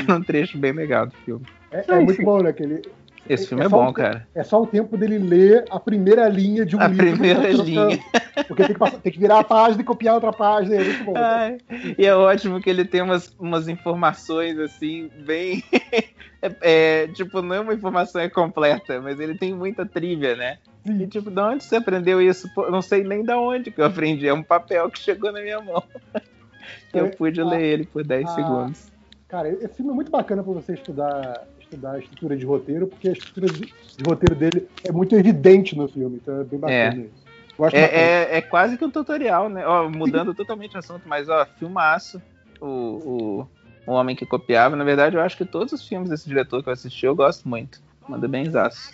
É 0.07 0.13
um 0.13 0.21
trecho 0.21 0.57
bem 0.57 0.71
legal 0.71 1.07
do 1.07 1.13
filme. 1.25 1.45
É, 1.71 1.83
é 1.87 1.99
muito 1.99 2.21
bom, 2.21 2.41
né? 2.41 2.53
Que 2.53 2.63
ele, 2.63 2.81
Esse 3.27 3.47
filme 3.47 3.63
é, 3.65 3.69
só 3.69 3.77
bom, 3.77 3.89
o- 3.89 3.93
cara. 3.93 4.27
É 4.35 4.43
só 4.43 4.61
o 4.61 4.67
tempo 4.67 4.95
dele 4.97 5.17
ler 5.17 5.65
a 5.69 5.79
primeira 5.79 6.27
linha 6.29 6.65
de 6.65 6.75
um 6.75 6.81
A 6.81 6.87
livro. 6.87 7.05
ele 7.05 7.11
primeira 7.17 7.51
linha. 7.51 7.99
Porque 8.47 8.63
tem 8.63 8.73
que, 8.73 8.79
passar- 8.79 8.99
tem 8.99 9.11
que 9.11 9.19
virar 9.19 9.39
a 9.39 9.43
página 9.43 9.81
e 9.81 9.85
copiar 9.85 10.13
outra 10.15 10.31
página. 10.31 10.75
É 10.75 10.83
muito 10.83 11.03
bom. 11.03 11.13
Ai, 11.17 11.57
e 11.97 12.05
é 12.05 12.15
ótimo 12.15 12.61
que 12.61 12.69
ele 12.69 12.85
tem 12.85 13.01
umas, 13.01 13.33
umas 13.39 13.67
informações 13.67 14.59
assim, 14.59 15.09
bem. 15.25 15.63
é, 16.41 16.51
é, 16.61 17.07
tipo, 17.07 17.41
não 17.41 17.55
é 17.55 17.59
uma 17.59 17.73
informação 17.73 18.21
é 18.21 18.29
completa, 18.29 19.01
mas 19.01 19.19
ele 19.19 19.35
tem 19.35 19.53
muita 19.53 19.85
trivia, 19.85 20.35
né? 20.35 20.57
E 20.85 21.07
tipo, 21.07 21.31
de 21.31 21.39
onde 21.41 21.63
você 21.63 21.77
aprendeu 21.77 22.21
isso? 22.21 22.47
Pô, 22.53 22.69
não 22.69 22.81
sei 22.81 23.03
nem 23.03 23.23
da 23.23 23.39
onde 23.39 23.71
que 23.71 23.81
eu 23.81 23.85
aprendi. 23.85 24.27
É 24.27 24.33
um 24.33 24.43
papel 24.43 24.89
que 24.91 24.99
chegou 24.99 25.31
na 25.31 25.41
minha 25.41 25.59
mão. 25.59 25.83
Eu 26.93 27.09
pude 27.09 27.43
ler 27.43 27.61
ele 27.61 27.85
por 27.85 28.03
10 28.03 28.25
ah, 28.25 28.27
segundos. 28.29 28.87
Cara, 29.27 29.49
esse 29.49 29.75
filme 29.75 29.91
é 29.91 29.93
muito 29.95 30.09
bacana 30.11 30.43
pra 30.43 30.53
você 30.53 30.73
estudar, 30.73 31.43
estudar 31.75 31.91
a 31.91 31.99
estrutura 31.99 32.35
de 32.35 32.45
roteiro, 32.45 32.87
porque 32.87 33.09
a 33.09 33.11
estrutura 33.11 33.47
de, 33.47 33.61
de 33.61 34.03
roteiro 34.05 34.35
dele 34.35 34.67
é 34.83 34.91
muito 34.91 35.15
evidente 35.15 35.77
no 35.77 35.87
filme, 35.87 36.19
então 36.21 36.41
é 36.41 36.43
bem 36.43 36.59
bacana 36.59 36.95
É. 36.95 36.97
isso. 36.97 37.25
É, 37.71 37.79
é, 37.79 38.37
é 38.37 38.41
quase 38.41 38.77
que 38.77 38.83
um 38.83 38.89
tutorial, 38.89 39.47
né? 39.47 39.65
Ó, 39.65 39.87
mudando 39.89 40.33
totalmente 40.33 40.75
o 40.75 40.79
assunto, 40.79 41.07
mas 41.07 41.29
ó, 41.29 41.45
filmaço. 41.57 42.21
O, 42.59 42.67
o, 42.67 43.47
o 43.87 43.93
Homem 43.93 44.13
que 44.13 44.25
Copiava. 44.25 44.75
Na 44.75 44.83
verdade, 44.83 45.15
eu 45.15 45.21
acho 45.21 45.37
que 45.37 45.45
todos 45.45 45.71
os 45.71 45.87
filmes 45.87 46.09
desse 46.09 46.27
diretor 46.27 46.61
que 46.61 46.67
eu 46.67 46.73
assisti 46.73 47.05
eu 47.05 47.15
gosto 47.15 47.47
muito. 47.47 47.81
Manda 48.09 48.27
bem 48.27 48.49
zaço. 48.49 48.91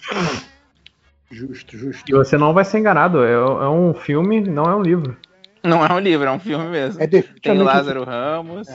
Justo, 1.31 1.75
justo. 1.75 2.03
E 2.07 2.13
você 2.13 2.37
não 2.37 2.53
vai 2.53 2.63
ser 2.63 2.77
enganado, 2.77 3.23
é, 3.23 3.31
é 3.33 3.69
um 3.69 3.95
filme, 3.95 4.41
não 4.41 4.65
é 4.65 4.75
um 4.75 4.81
livro. 4.81 5.17
Não 5.63 5.83
é 5.83 5.91
um 5.91 5.99
livro, 5.99 6.27
é 6.27 6.31
um 6.31 6.39
filme 6.39 6.65
mesmo. 6.65 7.01
É 7.01 7.07
Tem 7.07 7.19
o 7.19 7.23
definitivamente 7.23 7.65
Lázaro 7.65 8.03
Ramos, 8.03 8.67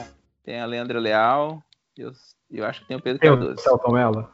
tem 0.43 0.59
a 0.59 0.65
Leandra 0.65 0.99
Leal, 0.99 1.63
e 1.97 2.03
eu, 2.51 2.65
acho 2.65 2.81
que 2.81 2.87
tem 2.87 2.97
o 2.97 3.01
Pedro 3.01 3.19
Tem 3.19 3.29
o 3.29 3.37
Cardoso. 3.37 3.61
Celton 3.61 3.91
Mello. 3.91 4.29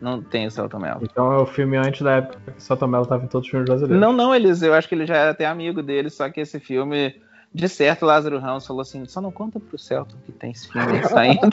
Não 0.00 0.22
tem 0.22 0.46
o 0.46 0.50
Celton 0.50 0.78
Mello. 0.78 1.00
Então 1.02 1.32
é 1.32 1.36
o 1.38 1.46
filme 1.46 1.76
antes 1.76 2.02
da 2.02 2.16
época 2.16 2.38
que 2.52 2.58
o 2.58 2.60
Celton 2.60 2.86
Mello 2.86 3.06
tava 3.06 3.24
em 3.24 3.28
todos 3.28 3.46
os 3.46 3.50
filmes 3.50 3.68
brasileiros. 3.68 4.00
Não, 4.00 4.12
não, 4.12 4.34
eles, 4.34 4.62
eu 4.62 4.72
acho 4.74 4.88
que 4.88 4.94
ele 4.94 5.06
já 5.06 5.16
era 5.16 5.30
até 5.32 5.44
amigo 5.44 5.82
dele, 5.82 6.08
só 6.08 6.30
que 6.30 6.40
esse 6.40 6.58
filme, 6.60 7.20
de 7.52 7.68
certo, 7.68 8.02
o 8.02 8.06
Lázaro 8.06 8.38
Ramos 8.38 8.66
falou 8.66 8.82
assim: 8.82 9.04
só 9.06 9.20
não 9.20 9.32
conta 9.32 9.58
pro 9.58 9.78
Celton 9.78 10.16
que 10.24 10.32
tem 10.32 10.52
esse 10.52 10.68
filme 10.70 11.02
saindo. 11.04 11.50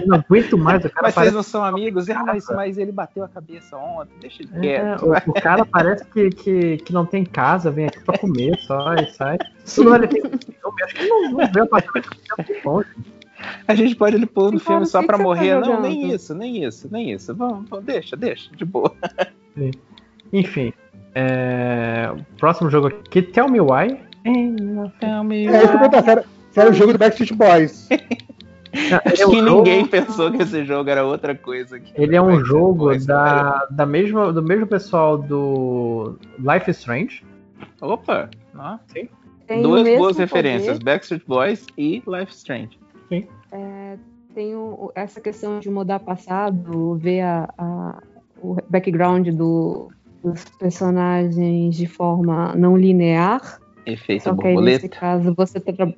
Eu 0.00 0.06
não 0.06 0.16
aguento 0.18 0.56
mais, 0.56 0.84
o 0.84 0.88
cara 0.90 1.02
mas 1.02 1.14
parece... 1.14 1.32
vocês 1.32 1.34
não 1.34 1.42
são 1.42 1.64
amigos? 1.64 2.08
Ah, 2.08 2.22
mas, 2.24 2.46
mas 2.48 2.78
ele 2.78 2.92
bateu 2.92 3.24
a 3.24 3.28
cabeça 3.28 3.76
ontem, 3.76 4.14
deixa 4.20 4.42
ele 4.42 4.68
É, 4.68 4.80
quieto. 4.80 5.06
o, 5.06 5.30
o 5.30 5.34
cara 5.34 5.66
parece 5.66 6.04
que, 6.06 6.30
que, 6.30 6.76
que 6.78 6.92
não 6.92 7.04
tem 7.04 7.24
casa, 7.24 7.70
vem 7.70 7.86
aqui 7.86 8.00
pra 8.00 8.18
comer 8.18 8.56
só 8.60 8.94
e 8.94 9.06
sai. 9.10 9.38
Não, 9.78 9.94
ele 9.96 10.06
tem 10.08 10.20
filme, 10.22 10.82
acho 10.84 10.94
que 10.94 11.00
ele 11.02 11.08
não, 11.08 11.30
não 11.32 11.52
vê 11.52 11.60
o 11.62 11.66
tem 12.46 12.62
bom, 12.62 12.82
A 13.66 13.74
gente 13.74 13.96
pode 13.96 14.16
ele 14.16 14.26
pôr 14.26 14.52
no 14.52 14.58
filme 14.58 14.82
o 14.82 14.86
só 14.86 15.02
pra 15.02 15.16
tá 15.16 15.22
morrer. 15.22 15.54
não, 15.54 15.64
jogando? 15.64 15.82
nem 15.82 16.12
isso, 16.12 16.34
nem 16.34 16.64
isso, 16.64 16.88
nem 16.90 17.12
isso. 17.12 17.34
Vamos, 17.34 17.68
vamos, 17.68 17.84
deixa, 17.84 18.16
deixa, 18.16 18.54
de 18.54 18.64
boa. 18.64 18.94
Enfim. 20.32 20.72
É... 21.14 22.12
Próximo 22.38 22.70
jogo 22.70 22.88
aqui, 22.88 23.22
Tell 23.22 23.48
Me 23.48 23.60
Why. 23.60 23.98
Tell 25.00 25.24
me 25.24 25.46
É 25.46 25.58
isso 25.62 25.68
que 25.68 25.74
eu 25.74 25.78
perguntar, 25.78 26.02
se 26.02 26.10
era, 26.10 26.24
se 26.50 26.60
era 26.60 26.70
o 26.70 26.74
jogo 26.74 26.92
do 26.92 26.98
Backstreet 26.98 27.32
Boys. 27.34 27.88
Acho 29.04 29.30
que 29.30 29.40
ninguém 29.40 29.86
pensou 29.86 30.32
que 30.32 30.42
esse 30.42 30.64
jogo 30.64 30.90
era 30.90 31.04
outra 31.04 31.34
coisa. 31.34 31.78
Que 31.78 31.92
Ele 32.00 32.16
é 32.16 32.20
um 32.20 32.38
ser 32.38 32.44
jogo 32.44 32.92
história. 32.92 33.42
da, 33.42 33.66
da 33.70 33.86
mesma, 33.86 34.32
do 34.32 34.42
mesmo 34.42 34.66
pessoal 34.66 35.16
do 35.16 36.16
Life 36.38 36.68
is 36.68 36.78
Strange. 36.78 37.24
Opa! 37.80 38.28
Ó. 38.56 38.76
Sim. 38.88 39.08
Tem 39.46 39.62
Duas 39.62 39.84
boas 39.96 40.16
poder. 40.16 40.24
referências: 40.24 40.78
Backstreet 40.80 41.22
Boys 41.26 41.66
e 41.78 42.02
Life 42.06 42.32
is 42.32 42.38
Strange. 42.38 42.78
É, 43.52 43.96
tem 44.34 44.54
o- 44.54 44.90
essa 44.94 45.20
questão 45.20 45.60
de 45.60 45.70
mudar 45.70 46.00
passado, 46.00 46.96
ver 46.96 47.20
a, 47.20 47.48
a- 47.56 48.02
o 48.42 48.56
background 48.68 49.28
do- 49.28 49.88
dos 50.22 50.44
personagens 50.58 51.76
de 51.76 51.86
forma 51.86 52.54
não 52.56 52.76
linear. 52.76 53.60
Efeito 53.86 54.24
Só 54.24 54.34
que 54.34 54.46
aí, 54.46 54.56
nesse 54.56 54.88
caso, 54.88 55.34
você 55.34 55.60
tá 55.60 55.72
tra- 55.72 55.92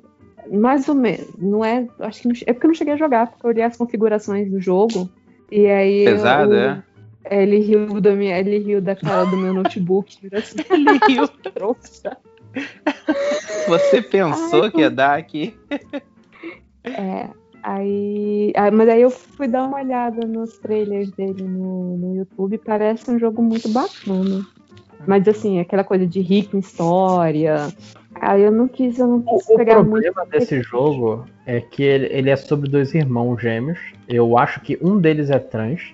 mais 0.51 0.87
ou 0.87 0.95
menos. 0.95 1.27
Não 1.37 1.63
é. 1.63 1.87
Acho 1.99 2.21
que 2.21 2.27
não, 2.27 2.35
é 2.45 2.53
porque 2.53 2.65
eu 2.65 2.69
não 2.69 2.75
cheguei 2.75 2.93
a 2.93 2.97
jogar, 2.97 3.27
porque 3.27 3.45
eu 3.45 3.49
olhei 3.49 3.63
as 3.63 3.77
configurações 3.77 4.49
do 4.51 4.59
jogo. 4.59 5.09
E 5.51 5.65
aí. 5.67 6.05
Pesado, 6.05 6.53
eu- 6.53 6.59
é? 6.59 6.83
Ele 7.29 7.59
riu, 7.59 7.99
da 7.99 8.15
minha, 8.15 8.39
ele 8.39 8.57
riu 8.57 8.81
da 8.81 8.95
cara 8.95 9.25
do 9.25 9.35
meu 9.35 9.53
notebook. 9.53 10.17
Assim, 10.33 10.59
ele 10.69 10.97
riu, 11.07 11.27
trouxa. 11.27 12.17
Você 13.67 14.01
pensou 14.01 14.63
Ai, 14.63 14.71
que 14.71 14.79
ia 14.79 14.89
dar 14.89 15.17
aqui? 15.17 15.53
É, 16.97 17.29
aí, 17.63 18.53
mas 18.73 18.89
aí 18.89 19.01
eu 19.01 19.09
fui 19.09 19.47
dar 19.47 19.65
uma 19.65 19.77
olhada 19.77 20.25
nos 20.27 20.57
trailers 20.59 21.11
dele 21.11 21.43
no, 21.43 21.97
no 21.97 22.15
YouTube, 22.15 22.57
parece 22.59 23.09
um 23.11 23.19
jogo 23.19 23.41
muito 23.41 23.67
bacana. 23.69 24.45
Mas 25.05 25.27
assim, 25.27 25.59
aquela 25.59 25.83
coisa 25.83 26.05
de 26.05 26.19
rico 26.21 26.55
em 26.57 26.59
história. 26.59 27.67
Aí 28.15 28.41
eu 28.41 28.51
não 28.51 28.67
quis, 28.67 28.97
eu 28.99 29.07
não 29.07 29.21
quis 29.21 29.47
O 29.49 29.55
pegar 29.55 29.75
muito. 29.83 30.11
problema 30.11 30.25
desse 30.25 30.61
jogo 30.61 31.25
é 31.45 31.61
que 31.61 31.83
ele, 31.83 32.07
ele 32.07 32.29
é 32.29 32.35
sobre 32.35 32.69
dois 32.69 32.93
irmãos 32.93 33.37
gêmeos. 33.41 33.79
Eu 34.07 34.37
acho 34.37 34.59
que 34.61 34.77
um 34.81 34.99
deles 34.99 35.29
é 35.29 35.39
trans. 35.39 35.93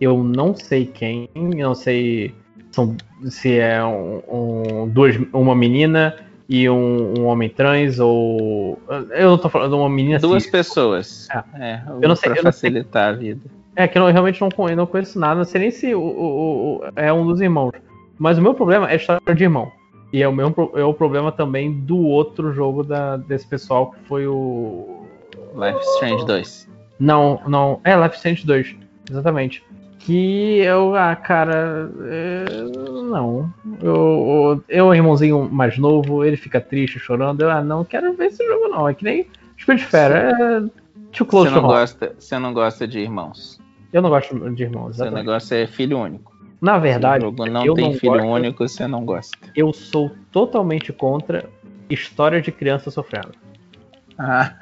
Eu 0.00 0.22
não 0.24 0.54
sei 0.54 0.84
quem, 0.86 1.28
eu 1.34 1.68
não 1.68 1.74
sei 1.74 2.34
são- 2.72 2.96
se 3.28 3.58
é 3.58 3.82
um, 3.84 4.22
um- 4.28 4.88
duas, 4.88 5.14
uma 5.32 5.54
menina 5.54 6.14
e 6.50 6.68
um, 6.68 7.20
um 7.20 7.26
homem 7.26 7.48
trans 7.48 8.00
ou. 8.00 8.76
Eu 9.12 9.30
não 9.30 9.38
tô 9.38 9.48
falando 9.48 9.70
de 9.70 9.76
uma 9.76 9.88
menina 9.88 10.18
Duas 10.18 10.42
cis. 10.42 10.52
pessoas. 10.52 11.28
É. 11.30 11.44
É, 11.64 11.82
Eu 12.02 12.08
não 12.08 12.16
sei- 12.16 12.28
pra 12.30 12.40
eu 12.40 12.44
não 12.44 12.50
sei- 12.52 12.70
facilitar 12.70 13.08
a 13.10 13.12
vida. 13.12 13.40
É 13.76 13.86
que 13.86 13.96
eu 13.96 14.02
não- 14.02 14.10
realmente 14.12 14.40
não, 14.40 14.48
não 14.76 14.86
conheço 14.86 15.18
nada, 15.18 15.36
não 15.36 15.44
sei 15.44 15.60
nem 15.60 15.70
se 15.70 15.94
o, 15.94 16.00
o- 16.00 16.76
o- 16.78 16.84
é 16.96 17.12
um 17.12 17.24
dos 17.24 17.40
irmãos. 17.40 17.70
Mas 18.18 18.36
o 18.36 18.42
meu 18.42 18.52
problema 18.52 18.90
é 18.90 18.96
história 18.96 19.20
de 19.34 19.44
irmão. 19.44 19.70
E 20.12 20.20
é 20.22 20.26
o 20.28 20.50
pro- 20.50 20.72
é 20.74 20.82
o 20.84 20.92
problema 20.92 21.30
também 21.30 21.72
do 21.72 21.96
outro 21.98 22.52
jogo 22.52 22.82
da, 22.82 23.16
desse 23.16 23.46
pessoal 23.46 23.92
que 23.92 24.00
foi 24.08 24.26
o. 24.26 25.06
Life 25.54 25.78
Strange 25.94 26.26
2. 26.26 26.68
Não, 26.98 27.40
não. 27.46 27.80
É 27.84 27.94
Life 27.96 28.16
Strange 28.16 28.44
2. 28.44 28.74
Exatamente. 29.08 29.62
Que 30.00 30.58
eu, 30.60 30.94
ah, 30.96 31.14
cara. 31.14 31.90
não. 33.10 33.52
Eu, 33.82 33.94
eu, 33.94 34.64
eu, 34.68 34.86
o 34.86 34.94
irmãozinho 34.94 35.48
mais 35.50 35.76
novo, 35.78 36.24
ele 36.24 36.36
fica 36.36 36.60
triste, 36.60 36.98
chorando. 36.98 37.42
Eu, 37.42 37.50
ah, 37.50 37.62
não 37.62 37.84
quero 37.84 38.12
ver 38.14 38.26
esse 38.26 38.44
jogo, 38.46 38.68
não. 38.68 38.88
É 38.88 38.94
que 38.94 39.04
nem 39.04 39.26
Spiritfarer. 39.58 40.34
É 40.34 40.60
too 41.12 41.26
close 41.26 41.50
Você 41.50 41.54
to 41.54 41.60
não, 41.60 41.68
home. 41.68 41.78
gosta, 41.80 42.14
você 42.18 42.38
não 42.38 42.54
gosta 42.54 42.88
de 42.88 42.98
irmãos. 42.98 43.60
Eu 43.92 44.00
não 44.00 44.08
gosto 44.08 44.34
de 44.54 44.62
irmãos. 44.62 44.96
Seu 44.96 45.04
exatamente. 45.06 45.26
negócio 45.26 45.54
é 45.56 45.66
filho 45.66 45.98
único. 45.98 46.30
Na 46.62 46.78
verdade, 46.78 47.24
Se 47.24 47.26
o 47.26 47.30
jogo 47.30 47.46
não 47.50 47.64
eu 47.66 47.74
tem 47.74 47.84
não 47.92 47.98
filho 47.98 48.12
gosto- 48.14 48.26
único, 48.28 48.68
você 48.68 48.86
não 48.86 49.04
gosta. 49.04 49.36
eu 49.54 49.72
sou 49.72 50.10
totalmente 50.32 50.92
contra 50.92 51.48
história 51.90 52.40
de 52.40 52.50
criança 52.52 52.90
sofrendo. 52.90 53.32
Ah, 54.18 54.52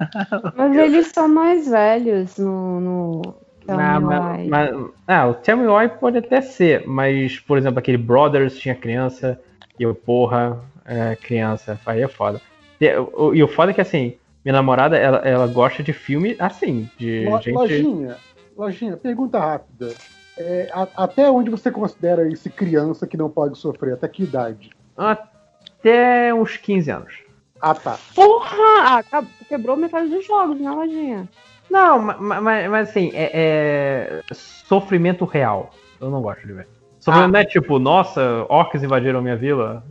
Mas 0.56 0.76
eles 0.76 1.08
são 1.08 1.28
mais 1.28 1.68
velhos 1.68 2.38
no. 2.38 2.80
no 2.80 3.34
Ah, 3.68 4.00
mas, 4.00 4.46
mas- 4.48 4.90
ah, 5.06 5.26
o 5.26 5.34
Tell 5.34 5.56
Me 5.58 5.66
Why 5.66 5.88
pode 5.88 6.18
até 6.18 6.40
ser, 6.40 6.86
mas, 6.86 7.38
por 7.38 7.58
exemplo, 7.58 7.78
aquele 7.78 7.98
Brothers 7.98 8.58
tinha 8.58 8.74
criança, 8.74 9.38
e 9.78 9.82
eu, 9.82 9.94
porra, 9.94 10.58
é, 10.86 11.14
criança, 11.16 11.78
aí 11.84 12.00
é 12.02 12.08
foda. 12.08 12.40
E, 12.80 12.90
o- 12.96 13.34
e 13.34 13.42
o 13.42 13.48
foda 13.48 13.70
é 13.72 13.74
que, 13.74 13.80
assim, 13.80 14.16
minha 14.44 14.54
namorada, 14.54 14.96
ela, 14.96 15.18
ela 15.18 15.46
gosta 15.46 15.82
de 15.82 15.92
filme 15.92 16.34
assim, 16.38 16.88
de 16.96 17.26
Lo- 17.28 17.40
gente... 17.42 17.54
Lojinha, 17.54 18.16
lojinha, 18.56 18.96
pergunta 18.96 19.38
rápida. 19.38 19.92
É, 20.38 20.68
a- 20.72 20.88
até 20.96 21.30
onde 21.30 21.50
você 21.50 21.70
considera 21.70 22.26
esse 22.32 22.48
criança 22.48 23.06
que 23.06 23.16
não 23.16 23.28
pode 23.28 23.58
sofrer? 23.58 23.94
Até 23.94 24.08
que 24.08 24.22
idade? 24.22 24.70
Até 24.96 26.32
uns 26.32 26.56
15 26.56 26.90
anos. 26.90 27.12
Ah, 27.60 27.74
tá. 27.74 27.98
Porra! 28.14 29.02
Ah, 29.12 29.22
quebrou 29.48 29.76
metade 29.76 30.08
dos 30.08 30.24
jogos 30.24 30.60
na 30.60 30.74
lojinha. 30.74 31.28
Não, 31.70 31.98
mas, 31.98 32.42
mas, 32.42 32.70
mas, 32.70 32.88
assim, 32.88 33.10
é, 33.14 33.30
é 33.32 34.22
sofrimento 34.32 35.24
real. 35.24 35.70
Eu 36.00 36.10
não 36.10 36.22
gosto 36.22 36.46
de 36.46 36.52
ver. 36.52 36.68
Sofrimento 36.98 37.32
não 37.32 37.40
é 37.40 37.44
tipo, 37.44 37.78
nossa, 37.78 38.46
orcs 38.48 38.82
invadiram 38.82 39.22
minha 39.22 39.36
vila. 39.36 39.84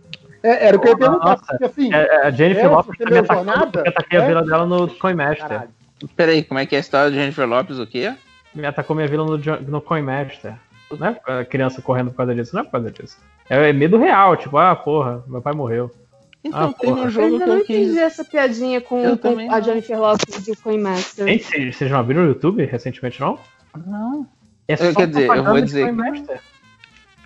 É, 0.44 0.68
era 0.68 0.78
o 0.78 0.80
que 0.80 0.88
eu 0.88 0.92
ia 0.92 0.98
perguntar. 0.98 1.26
Nossa, 1.26 1.46
porque, 1.46 1.66
assim, 1.66 1.94
é, 1.94 1.98
é, 1.98 2.28
a 2.28 2.32
Jennifer 2.32 2.66
atacando 2.66 3.14
lesionada, 3.14 3.72
porque 3.72 3.78
eu 3.88 3.92
ataquei 3.92 4.20
a 4.20 4.24
é? 4.24 4.28
vila 4.28 4.44
dela 4.44 4.66
no 4.66 4.88
Coin 4.96 5.16
Master. 5.16 5.68
Peraí, 6.16 6.44
como 6.44 6.60
é 6.60 6.66
que 6.66 6.76
é 6.76 6.78
a 6.78 6.82
história 6.82 7.12
de 7.12 7.18
Jennifer 7.18 7.48
Lopes? 7.48 7.80
O 7.80 7.88
quê? 7.88 8.14
Me 8.54 8.66
atacou 8.66 8.96
minha 8.96 9.08
vila 9.08 9.26
no, 9.26 9.38
no 9.38 9.82
Coin 9.82 10.02
Master. 10.02 10.56
Não 10.98 11.08
é 11.08 11.40
a 11.40 11.46
criança 11.46 11.82
correndo 11.82 12.12
por 12.12 12.18
causa 12.18 12.34
disso, 12.34 12.56
não 12.56 12.62
é 12.62 12.66
por 12.66 12.72
causa 12.72 12.92
disso. 12.92 13.18
É 13.50 13.74
medo 13.74 13.98
real, 13.98 14.36
tipo, 14.36 14.58
ah, 14.58 14.76
porra, 14.76 15.24
meu 15.28 15.42
pai 15.42 15.54
morreu. 15.54 15.92
Então, 16.48 16.70
ah, 16.70 16.74
tem 16.80 16.90
porra. 16.90 17.02
um 17.02 17.04
Eu 17.06 17.10
jogo 17.10 17.26
ainda 17.28 17.44
que 17.44 17.50
não 17.50 17.58
eu 17.58 17.66
quis. 17.66 17.78
entendi 17.78 18.00
essa 18.00 18.24
piadinha 18.24 18.82
com, 18.82 19.04
Eu 19.04 19.18
com 19.18 19.28
a 19.30 19.32
não. 19.36 19.62
Jennifer 19.64 20.00
Lopez 20.00 20.48
e 20.48 20.52
o 20.52 20.58
Coin 20.58 20.80
Master. 20.80 21.28
Gente, 21.28 21.44
vocês 21.46 21.76
vocês 21.76 21.92
não 21.92 22.04
viram 22.04 22.22
no 22.24 22.28
YouTube 22.30 22.66
recentemente, 22.66 23.20
não? 23.20 23.40
Não. 23.86 24.28
É 24.68 24.74
Eu, 24.74 24.94
quer 24.96 25.08
dizer, 25.08 25.30
eu 25.30 25.44
vou 25.44 25.62
dizer. 25.62 25.86
Coin 25.86 25.96
Master. 25.96 26.42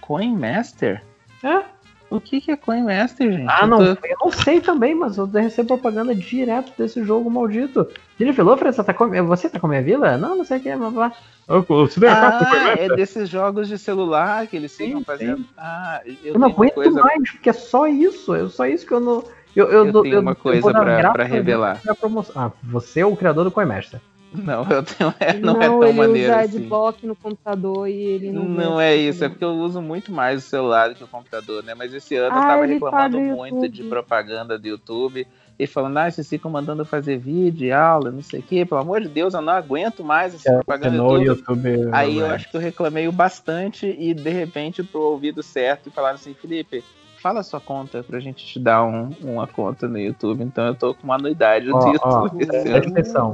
Coin 0.01 0.35
Master? 0.37 1.03
É? 1.43 1.63
O 2.11 2.19
que, 2.19 2.41
que 2.41 2.51
é 2.51 2.57
Coin 2.57 2.83
Master, 2.83 3.31
gente? 3.31 3.47
Ah, 3.49 3.59
Eu 3.61 3.67
não, 3.67 3.77
tô- 3.77 4.05
eu 4.05 4.17
não 4.21 4.31
sei 4.31 4.59
também, 4.59 4.93
mas 4.93 5.17
eu 5.17 5.25
recebo 5.25 5.69
propaganda 5.69 6.13
direto 6.13 6.73
desse 6.77 7.03
jogo 7.03 7.31
maldito. 7.31 7.87
Jennifer 8.19 8.43
Lopez, 8.45 8.75
você 8.75 8.83
tá 8.83 8.93
com, 8.93 9.09
você 9.25 9.49
tá 9.49 9.59
com 9.59 9.67
a 9.67 9.69
minha 9.69 9.81
vila? 9.81 10.17
Não, 10.17 10.35
não 10.35 10.43
sei 10.43 10.57
o 10.57 10.61
que, 10.61 10.75
blá 10.75 10.89
blá. 10.89 11.11
Eu, 11.47 11.63
você 11.63 11.99
Coin 12.01 12.09
Ah, 12.09 12.39
é 12.53 12.67
Master? 12.81 12.95
desses 12.97 13.29
jogos 13.29 13.67
de 13.69 13.77
celular 13.77 14.45
que 14.45 14.57
eles 14.57 14.75
ficam 14.75 14.99
Sim, 14.99 15.05
fazendo. 15.05 15.37
sim. 15.37 15.45
Ah, 15.57 16.01
eu, 16.05 16.33
Eu 16.33 16.39
não 16.39 16.49
aguento 16.49 16.73
coisa. 16.73 17.01
mais, 17.01 17.31
porque 17.31 17.49
é 17.49 17.53
só 17.53 17.87
isso. 17.87 18.35
É 18.35 18.47
só 18.49 18.65
isso 18.65 18.85
que 18.85 18.93
eu 18.93 18.99
não. 18.99 19.23
Eu, 19.55 19.67
eu, 19.69 19.85
Eu 19.85 19.91
dou- 19.93 20.01
tenho 20.03 20.19
uma 20.19 20.35
coisa 20.35 20.69
pra- 20.71 21.11
pra 21.13 21.23
revelar. 21.23 21.81
pra. 21.81 21.95
Ah, 22.35 22.51
você 22.63 22.99
é 23.01 23.05
o 23.05 23.15
criador 23.15 23.43
do 23.45 23.51
Coinmaster. 23.51 23.99
Não, 24.43 24.63
eu 24.69 24.81
tenho, 24.81 25.13
é, 25.19 25.33
não, 25.33 25.53
Não, 25.55 25.61
é 25.61 25.67
tão 25.67 25.83
ele 25.83 25.97
maneiro 25.97 26.31
usa 26.33 26.41
assim. 26.41 26.57
adblock 26.57 27.05
no 27.05 27.15
computador 27.15 27.87
e 27.89 27.93
ele 27.93 28.31
não. 28.31 28.43
Não 28.45 28.79
é 28.81 28.95
isso, 28.95 29.25
é 29.25 29.29
porque 29.29 29.43
eu 29.43 29.51
uso 29.51 29.81
muito 29.81 30.09
mais 30.11 30.37
o 30.45 30.47
celular 30.47 30.87
do 30.89 30.95
que 30.95 31.03
o 31.03 31.07
computador, 31.07 31.61
né? 31.63 31.73
Mas 31.75 31.93
esse 31.93 32.15
ano 32.15 32.33
eu 32.35 32.39
Ah, 32.39 32.47
tava 32.47 32.63
ele 32.63 32.73
reclamando 32.75 33.17
tá 33.17 33.23
no 33.23 33.35
muito 33.35 33.55
YouTube. 33.55 33.69
de 33.69 33.83
propaganda 33.83 34.57
do 34.57 34.65
YouTube 34.67 35.27
e 35.59 35.67
falando, 35.67 35.97
ah, 35.97 36.09
vocês 36.09 36.27
ficam 36.29 36.49
mandando 36.49 36.81
eu 36.81 36.85
fazer 36.85 37.17
vídeo, 37.17 37.67
e 37.67 37.71
aula, 37.73 38.09
não 38.09 38.23
sei 38.23 38.39
o 38.39 38.43
quê. 38.43 38.65
Pelo 38.65 38.79
amor 38.81 39.01
de 39.01 39.09
Deus, 39.09 39.33
eu 39.33 39.41
não 39.41 39.51
aguento 39.53 40.01
mais 40.03 40.33
essa 40.33 40.53
propaganda 40.53 40.95
do 40.97 41.03
No 41.03 41.21
YouTube. 41.21 41.69
YouTube. 41.69 41.89
Aí 41.91 42.17
eu 42.17 42.25
acho 42.27 42.49
que 42.49 42.55
eu 42.55 42.61
reclamei 42.61 43.07
o 43.09 43.11
bastante 43.11 43.85
e 43.85 44.13
de 44.13 44.29
repente 44.29 44.81
pro 44.81 45.01
ouvido 45.01 45.43
certo 45.43 45.87
e 45.89 45.91
falaram 45.91 46.15
assim, 46.15 46.33
Felipe, 46.33 46.83
fala 47.21 47.43
sua 47.43 47.59
conta 47.59 48.03
pra 48.03 48.19
gente 48.19 48.45
te 48.45 48.59
dar 48.59 48.83
um- 48.83 49.09
uma 49.23 49.47
conta 49.47 49.87
no 49.87 49.97
YouTube. 49.99 50.43
Então 50.43 50.65
eu 50.67 50.75
tô 50.75 50.93
com 50.95 51.03
uma 51.03 51.15
anuidade 51.15 51.67
do 51.67 51.75
Ó, 51.75 51.79
ó, 52.01 52.23
YouTube 52.23 52.41
esse 52.41 52.49
presta 52.51 52.77
ano. 52.77 52.87
atenção. 52.91 53.33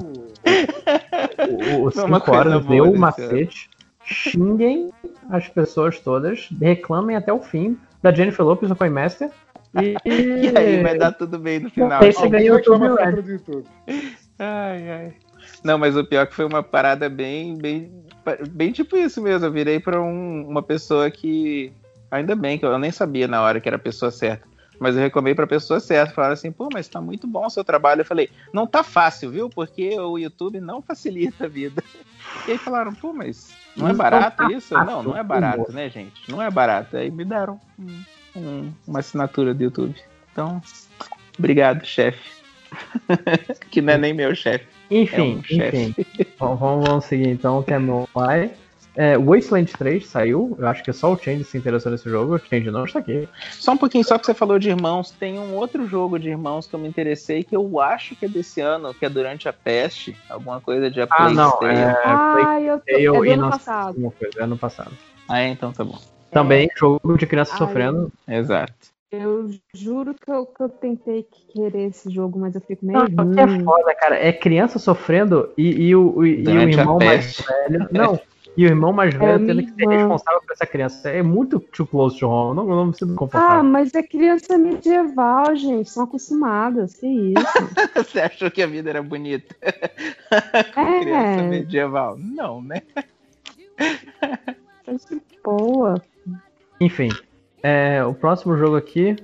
O, 1.50 1.86
o 1.88 1.92
Foi 1.92 2.04
uma 2.04 2.20
5 2.20 2.26
coisa 2.32 2.40
horas 2.56 2.66
deu 2.66 2.92
o 2.92 2.98
macete. 2.98 3.70
Xinguem 4.06 4.90
as 5.30 5.48
pessoas 5.50 6.00
todas, 6.00 6.48
reclamem 6.62 7.16
até 7.16 7.34
o 7.34 7.40
fim 7.42 7.78
da 8.02 8.12
Jennifer 8.14 8.46
Lopez 8.46 8.70
no 8.70 8.76
Coinmaster. 8.76 9.30
E, 9.82 9.96
E 10.08 10.58
aí 10.58 10.82
vai 10.82 10.98
dar 10.98 11.12
tudo 11.12 11.38
bem 11.38 11.60
no 11.60 11.70
final. 11.70 12.02
Você 12.02 12.30
ganhou 12.30 12.56
o 12.56 12.60
YouTube 12.60 13.22
do 13.22 13.32
YouTube. 13.32 13.66
Ai, 14.40 14.90
ai. 14.92 15.14
Não, 15.64 15.80
mas 15.80 15.98
o 15.98 16.04
pior 16.06 16.22
é 16.22 16.26
que 16.28 16.36
foi 16.36 16.46
uma 16.46 16.62
parada 16.62 17.10
bem, 17.10 17.58
bem, 17.58 17.92
bem 18.52 18.72
tipo 18.72 18.96
isso 18.96 19.20
mesmo. 19.20 19.48
Eu 19.48 19.52
virei 19.52 19.80
pra 19.80 20.00
um- 20.00 20.46
uma 20.48 20.62
pessoa 20.62 21.10
que. 21.10 21.74
Ainda 22.12 22.36
bem 22.36 22.58
que 22.58 22.66
eu 22.66 22.78
nem 22.80 22.92
sabia 22.92 23.28
na 23.28 23.42
hora 23.42 23.60
que 23.60 23.68
era 23.68 23.76
a 23.76 23.80
pessoa 23.80 24.12
certa. 24.12 24.48
Mas 24.80 24.96
eu 24.96 25.02
reclamei 25.02 25.34
pra 25.34 25.48
pessoa 25.48 25.80
certa. 25.80 26.14
Falaram 26.14 26.34
assim, 26.34 26.52
pô, 26.52 26.70
mas 26.72 26.88
tá 26.88 27.02
muito 27.02 27.26
bom 27.28 27.46
o 27.46 27.50
seu 27.50 27.64
trabalho. 27.64 28.02
Eu 28.02 28.06
falei, 28.06 28.30
não 28.54 28.68
tá 28.68 28.84
fácil, 28.84 29.32
viu? 29.32 29.50
Porque 29.50 30.00
o 30.00 30.18
YouTube 30.18 30.60
não 30.60 30.82
facilita 30.82 31.46
a 31.46 31.50
vida. 31.50 31.84
E 32.46 32.52
aí 32.52 32.58
falaram, 32.58 32.94
pô, 32.94 33.14
mas 33.14 33.54
não 33.76 33.88
é 33.88 33.94
barato 33.94 34.38
tá 34.44 34.52
isso? 34.52 34.74
Não, 34.74 35.02
não 35.02 35.18
é 35.18 35.24
barato, 35.24 35.72
né, 35.72 35.90
gente? 35.90 36.30
Não 36.30 36.42
é 36.42 36.52
barato. 36.52 36.98
Aí 36.98 37.10
me 37.10 37.24
deram 37.24 37.60
um- 37.80 38.04
um- 38.36 38.74
uma 38.86 39.00
assinatura 39.00 39.54
do 39.54 39.64
YouTube. 39.64 39.96
Então, 40.32 40.62
obrigado, 41.40 41.86
chefe. 41.86 42.20
que 43.72 43.82
não 43.82 43.94
é 43.94 43.98
nem 43.98 44.14
meu 44.14 44.36
chefe. 44.36 44.68
Enfim, 44.92 45.16
É 45.16 45.22
um 45.40 45.44
chefe. 45.44 45.78
enfim. 45.98 46.26
Bom, 46.38 46.56
vamos, 46.58 46.88
vamos 46.88 47.06
seguir 47.06 47.30
então, 47.30 47.64
que 47.64 47.74
é 47.74 47.80
meu 47.80 48.08
pai. 48.14 48.52
É, 48.98 49.16
Wasteland 49.16 49.72
3 49.78 50.08
saiu, 50.08 50.56
eu 50.58 50.68
acho 50.68 50.84
que 50.84 50.92
só 50.92 51.14
o 51.14 51.18
Change 51.18 51.44
se 51.44 51.56
interessou 51.56 51.92
nesse 51.92 52.10
jogo, 52.10 52.34
o 52.34 52.40
Change 52.40 52.72
não 52.72 52.84
está 52.84 52.98
aqui. 52.98 53.30
Só 53.52 53.74
um 53.74 53.78
pouquinho, 53.78 54.04
só 54.04 54.18
que 54.18 54.26
você 54.26 54.34
falou 54.34 54.58
de 54.58 54.70
irmãos, 54.70 55.12
tem 55.12 55.38
um 55.38 55.54
outro 55.54 55.86
jogo 55.86 56.18
de 56.18 56.30
irmãos 56.30 56.66
que 56.66 56.74
eu 56.74 56.80
me 56.80 56.88
interessei, 56.88 57.44
que 57.44 57.56
eu 57.56 57.80
acho 57.80 58.16
que 58.16 58.26
é 58.26 58.28
desse 58.28 58.60
ano, 58.60 58.96
que 58.96 59.06
é 59.06 59.10
durante 59.10 59.48
a 59.48 59.54
peste, 59.54 60.18
alguma 60.28 60.60
coisa 60.60 60.90
de 60.90 61.00
A 61.00 61.08
Ah, 61.12 61.30
não, 61.30 61.52
Tale. 61.60 61.74
é 61.74 61.96
Ah, 62.04 62.60
eu 62.60 62.80
tô, 62.80 62.84
é 62.88 62.98
do 63.20 63.26
e 63.26 63.34
ano 63.34 63.42
não 63.44 63.50
passado. 63.52 63.88
alguma 63.90 64.12
coisa, 64.12 64.40
é 64.40 64.44
ano 64.44 64.58
passado. 64.58 64.92
Ah, 65.30 65.42
é, 65.42 65.50
então 65.50 65.72
tá 65.72 65.84
bom. 65.84 66.00
Também 66.32 66.68
jogo 66.76 67.18
de 67.20 67.28
criança 67.28 67.52
Ai. 67.52 67.58
sofrendo. 67.60 68.12
Exato. 68.28 68.74
Eu 69.12 69.52
juro 69.76 70.16
que 70.16 70.30
eu, 70.30 70.46
que 70.48 70.62
eu 70.64 70.70
tentei 70.70 71.26
querer 71.54 71.88
esse 71.90 72.10
jogo, 72.10 72.40
mas 72.40 72.56
eu 72.56 72.62
fico 72.62 72.86
meio 72.86 73.08
Não, 73.10 73.26
o 73.26 73.34
que 73.34 73.40
é 73.40 73.48
foda, 73.64 73.96
cara, 73.96 74.18
é 74.18 74.34
criança 74.34 74.80
sofrendo 74.80 75.54
e, 75.56 75.88
e 75.88 75.96
o, 75.96 76.26
e, 76.26 76.30
e 76.30 76.42
o 76.42 76.44
Durante 76.44 76.80
a 76.80 76.82
irmão 76.82 76.98
mais 77.00 77.26
peste. 77.26 77.46
velho. 77.48 77.88
Não, 77.92 78.20
e 78.58 78.66
o 78.66 78.68
irmão 78.68 78.92
mais 78.92 79.14
velho 79.14 79.40
minha 79.40 79.56
tendo 79.56 79.64
que 79.68 79.74
ser 79.76 79.88
responsável 79.88 80.42
por 80.42 80.52
essa 80.52 80.66
criança. 80.66 81.10
É 81.10 81.22
muito 81.22 81.60
too 81.60 81.86
close 81.86 82.18
to 82.20 82.28
home, 82.28 82.56
não, 82.56 82.68
eu 82.70 82.76
não 82.76 82.86
me 82.88 82.94
sinto 82.96 83.14
Ah, 83.14 83.16
confortável. 83.16 83.64
mas 83.64 83.94
é 83.94 84.02
criança 84.04 84.58
medieval, 84.58 85.56
gente. 85.56 85.90
São 85.90 86.04
acostumadas. 86.04 86.96
Que 86.96 87.06
isso? 87.08 87.36
Você 87.96 88.20
achou 88.20 88.50
que 88.52 88.62
a 88.64 88.68
vida 88.68 88.90
era 88.90 89.02
bonita? 89.04 89.56
Com 90.74 90.82
É. 90.82 91.00
criança 91.02 91.44
medieval? 91.44 92.18
Não, 92.18 92.62
né? 92.62 92.82
Tá 94.86 94.92
de 94.94 95.22
boa. 95.44 96.02
Enfim, 96.80 97.10
é, 97.62 98.04
o 98.04 98.14
próximo 98.14 98.58
jogo 98.58 98.76
aqui, 98.76 99.16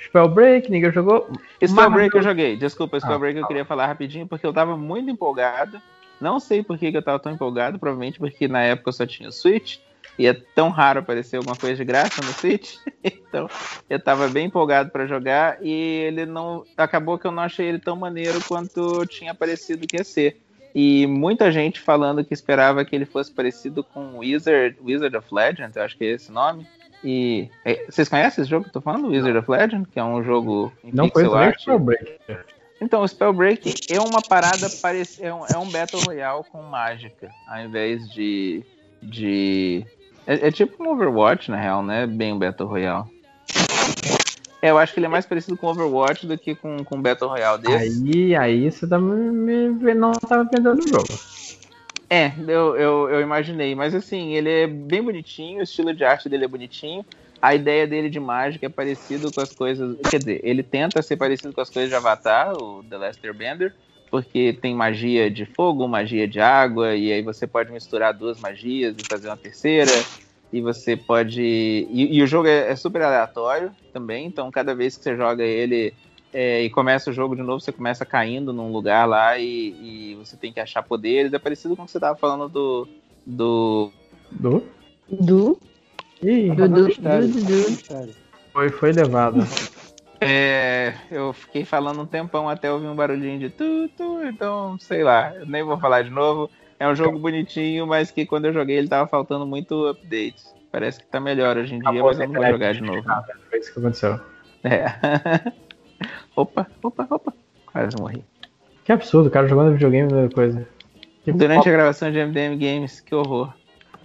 Spellbreak, 0.00 0.70
ninguém 0.70 0.90
jogou. 0.92 1.28
Spellbreak 1.64 1.66
eu 1.66 1.74
Marvel- 1.74 2.22
joguei. 2.22 2.56
Desculpa, 2.56 2.98
Spellbreak 2.98 3.36
eu 3.36 3.42
fala. 3.42 3.48
queria 3.48 3.64
falar 3.64 3.86
rapidinho, 3.86 4.26
porque 4.26 4.46
eu 4.46 4.52
tava 4.52 4.76
muito 4.76 5.10
empolgado. 5.10 5.80
Não 6.22 6.38
sei 6.38 6.62
por 6.62 6.78
que, 6.78 6.90
que 6.90 6.96
eu 6.96 7.02
tava 7.02 7.18
tão 7.18 7.32
empolgado, 7.32 7.78
provavelmente 7.78 8.18
porque 8.18 8.46
na 8.46 8.62
época 8.62 8.90
eu 8.90 8.92
só 8.92 9.04
tinha 9.04 9.28
o 9.28 9.32
Switch. 9.32 9.78
E 10.18 10.26
é 10.26 10.34
tão 10.54 10.68
raro 10.68 11.00
aparecer 11.00 11.38
alguma 11.38 11.56
coisa 11.56 11.76
de 11.76 11.84
graça 11.84 12.20
no 12.22 12.32
Switch. 12.32 12.76
então, 13.02 13.48
eu 13.88 13.98
tava 13.98 14.28
bem 14.28 14.46
empolgado 14.46 14.90
pra 14.90 15.06
jogar 15.06 15.58
e 15.60 15.70
ele 15.70 16.26
não. 16.26 16.64
Acabou 16.76 17.18
que 17.18 17.26
eu 17.26 17.32
não 17.32 17.42
achei 17.42 17.66
ele 17.66 17.78
tão 17.78 17.96
maneiro 17.96 18.38
quanto 18.46 19.04
tinha 19.06 19.34
parecido 19.34 19.86
que 19.86 19.96
ia 19.96 20.04
ser. 20.04 20.40
E 20.74 21.06
muita 21.06 21.50
gente 21.50 21.80
falando 21.80 22.24
que 22.24 22.32
esperava 22.32 22.84
que 22.84 22.94
ele 22.94 23.04
fosse 23.04 23.32
parecido 23.32 23.82
com 23.82 24.18
Wizard, 24.18 24.76
Wizard 24.82 25.16
of 25.16 25.26
Legend, 25.34 25.72
eu 25.74 25.82
acho 25.82 25.96
que 25.96 26.04
é 26.04 26.12
esse 26.12 26.30
nome. 26.30 26.66
E 27.04 27.50
é, 27.64 27.84
vocês 27.88 28.08
conhecem 28.08 28.42
esse 28.42 28.50
jogo 28.50 28.64
que 28.64 28.68
eu 28.68 28.74
tô 28.74 28.80
falando? 28.80 29.08
Wizard 29.08 29.36
of 29.36 29.50
Legend, 29.50 29.88
que 29.88 29.98
é 29.98 30.04
um 30.04 30.22
jogo 30.22 30.72
em 30.84 30.92
Não 30.92 31.06
pixel 31.08 31.30
conheço 31.30 31.36
nem 31.36 31.48
art. 31.48 31.60
Spellbreak. 31.60 32.18
Então, 32.82 33.02
o 33.02 33.08
Spellbreak 33.08 33.72
é 33.88 34.00
uma 34.00 34.20
parada 34.20 34.68
parec... 34.68 35.08
é, 35.20 35.32
um, 35.32 35.46
é 35.46 35.56
um 35.56 35.70
Battle 35.70 36.02
Royale 36.04 36.42
com 36.50 36.60
mágica, 36.62 37.30
ao 37.46 37.60
invés 37.60 38.10
de. 38.10 38.64
de... 39.00 39.86
É, 40.26 40.48
é 40.48 40.50
tipo 40.50 40.82
um 40.82 40.88
Overwatch, 40.90 41.48
na 41.48 41.56
real, 41.56 41.80
né? 41.82 42.06
Bem 42.08 42.32
um 42.32 42.38
Battle 42.38 42.68
Royale. 42.68 43.04
É, 44.60 44.70
eu 44.70 44.78
acho 44.78 44.92
que 44.92 44.98
ele 44.98 45.06
é 45.06 45.08
mais 45.08 45.24
parecido 45.24 45.56
com 45.56 45.68
Overwatch 45.68 46.26
do 46.26 46.36
que 46.36 46.56
com, 46.56 46.84
com 46.84 47.00
Battle 47.00 47.30
Royale 47.30 47.62
desse. 47.62 48.02
Aí, 48.04 48.34
aí 48.36 48.70
você 48.70 48.86
tá 48.86 48.98
me, 48.98 49.68
me- 49.70 49.94
não 49.94 50.12
tava 50.12 50.42
vendendo 50.44 50.84
o 50.84 50.88
jogo. 50.88 51.08
É, 52.10 52.32
eu, 52.46 52.76
eu, 52.76 53.10
eu 53.10 53.20
imaginei, 53.20 53.74
mas 53.76 53.94
assim, 53.94 54.34
ele 54.34 54.50
é 54.50 54.66
bem 54.66 55.02
bonitinho, 55.02 55.60
o 55.60 55.62
estilo 55.62 55.94
de 55.94 56.04
arte 56.04 56.28
dele 56.28 56.44
é 56.44 56.48
bonitinho. 56.48 57.06
A 57.42 57.56
ideia 57.56 57.88
dele 57.88 58.08
de 58.08 58.20
mágica 58.20 58.66
é 58.66 58.68
parecido 58.68 59.32
com 59.32 59.40
as 59.40 59.52
coisas. 59.52 59.96
Quer 60.08 60.18
dizer, 60.18 60.40
ele 60.44 60.62
tenta 60.62 61.02
ser 61.02 61.16
parecido 61.16 61.52
com 61.52 61.60
as 61.60 61.68
coisas 61.68 61.90
de 61.90 61.96
Avatar, 61.96 62.52
o 62.56 62.84
The 62.84 62.96
Last 62.96 63.26
Airbender, 63.26 63.74
porque 64.08 64.56
tem 64.62 64.76
magia 64.76 65.28
de 65.28 65.44
fogo, 65.44 65.88
magia 65.88 66.28
de 66.28 66.38
água, 66.38 66.94
e 66.94 67.12
aí 67.12 67.20
você 67.20 67.44
pode 67.44 67.72
misturar 67.72 68.14
duas 68.14 68.38
magias 68.38 68.94
e 68.96 69.04
fazer 69.08 69.28
uma 69.28 69.36
terceira. 69.36 69.90
E 70.52 70.60
você 70.60 70.96
pode. 70.96 71.42
E, 71.42 72.16
e 72.16 72.22
o 72.22 72.26
jogo 72.26 72.46
é, 72.46 72.70
é 72.70 72.76
super 72.76 73.02
aleatório 73.02 73.72
também, 73.92 74.26
então 74.26 74.50
cada 74.50 74.74
vez 74.74 74.96
que 74.96 75.02
você 75.02 75.16
joga 75.16 75.42
ele 75.42 75.92
é, 76.32 76.62
e 76.62 76.70
começa 76.70 77.10
o 77.10 77.12
jogo 77.12 77.34
de 77.34 77.42
novo, 77.42 77.60
você 77.60 77.72
começa 77.72 78.06
caindo 78.06 78.52
num 78.52 78.72
lugar 78.72 79.06
lá 79.06 79.36
e, 79.38 80.12
e 80.12 80.14
você 80.14 80.36
tem 80.36 80.52
que 80.52 80.60
achar 80.60 80.82
poderes. 80.82 81.32
É 81.32 81.38
parecido 81.38 81.74
com 81.74 81.82
o 81.82 81.86
que 81.86 81.92
você 81.92 81.98
tava 81.98 82.16
falando 82.16 82.48
do. 82.48 82.88
do. 83.26 83.92
Do? 84.30 84.62
Du? 85.10 85.58
Ih, 86.22 86.50
Du, 86.54 86.68
du, 86.68 86.84
Mistério. 86.84 87.28
du, 87.28 87.44
du. 87.44 87.70
Mistério. 87.70 88.14
foi, 88.52 88.68
foi 88.70 88.92
levado. 88.92 89.40
É, 90.24 90.94
eu 91.10 91.32
fiquei 91.32 91.64
falando 91.64 92.00
um 92.00 92.06
tempão 92.06 92.48
até 92.48 92.70
ouvir 92.70 92.86
um 92.86 92.94
barulhinho 92.94 93.40
de 93.40 93.50
tu, 93.50 93.88
tu, 93.96 94.22
então 94.22 94.78
sei 94.78 95.02
lá, 95.02 95.34
eu 95.34 95.44
nem 95.44 95.64
vou 95.64 95.76
falar 95.76 96.02
de 96.02 96.10
novo. 96.10 96.48
É 96.78 96.86
um 96.86 96.94
jogo 96.94 97.18
bonitinho, 97.18 97.88
mas 97.88 98.12
que 98.12 98.24
quando 98.24 98.44
eu 98.44 98.52
joguei 98.52 98.78
ele 98.78 98.86
tava 98.86 99.08
faltando 99.08 99.44
muito 99.44 99.88
update. 99.88 100.44
Parece 100.70 101.00
que 101.00 101.06
tá 101.06 101.18
melhor 101.18 101.56
hoje 101.56 101.74
em 101.74 101.80
dia, 101.80 101.88
Acabou 101.88 102.06
mas 102.06 102.20
eu 102.20 102.28
não 102.28 102.34
vou 102.34 102.44
a 102.44 102.50
jogar 102.52 102.72
de 102.72 102.82
novo. 102.82 103.02
Foi 103.50 103.58
isso 103.58 103.72
que 103.72 103.78
aconteceu. 103.80 104.20
É. 104.62 104.84
opa, 106.36 106.68
opa, 106.84 107.06
opa. 107.10 107.32
Quase 107.66 107.96
morri. 107.98 108.24
Que 108.84 108.92
absurdo, 108.92 109.26
o 109.26 109.30
cara 109.30 109.48
jogando 109.48 109.72
videogame 109.72 110.08
da 110.08 110.32
coisa. 110.32 110.64
Que 111.24 111.32
Durante 111.32 111.68
a 111.68 111.72
gravação 111.72 112.12
de 112.12 112.24
MDM 112.24 112.56
Games, 112.56 113.00
que 113.00 113.12
horror. 113.12 113.52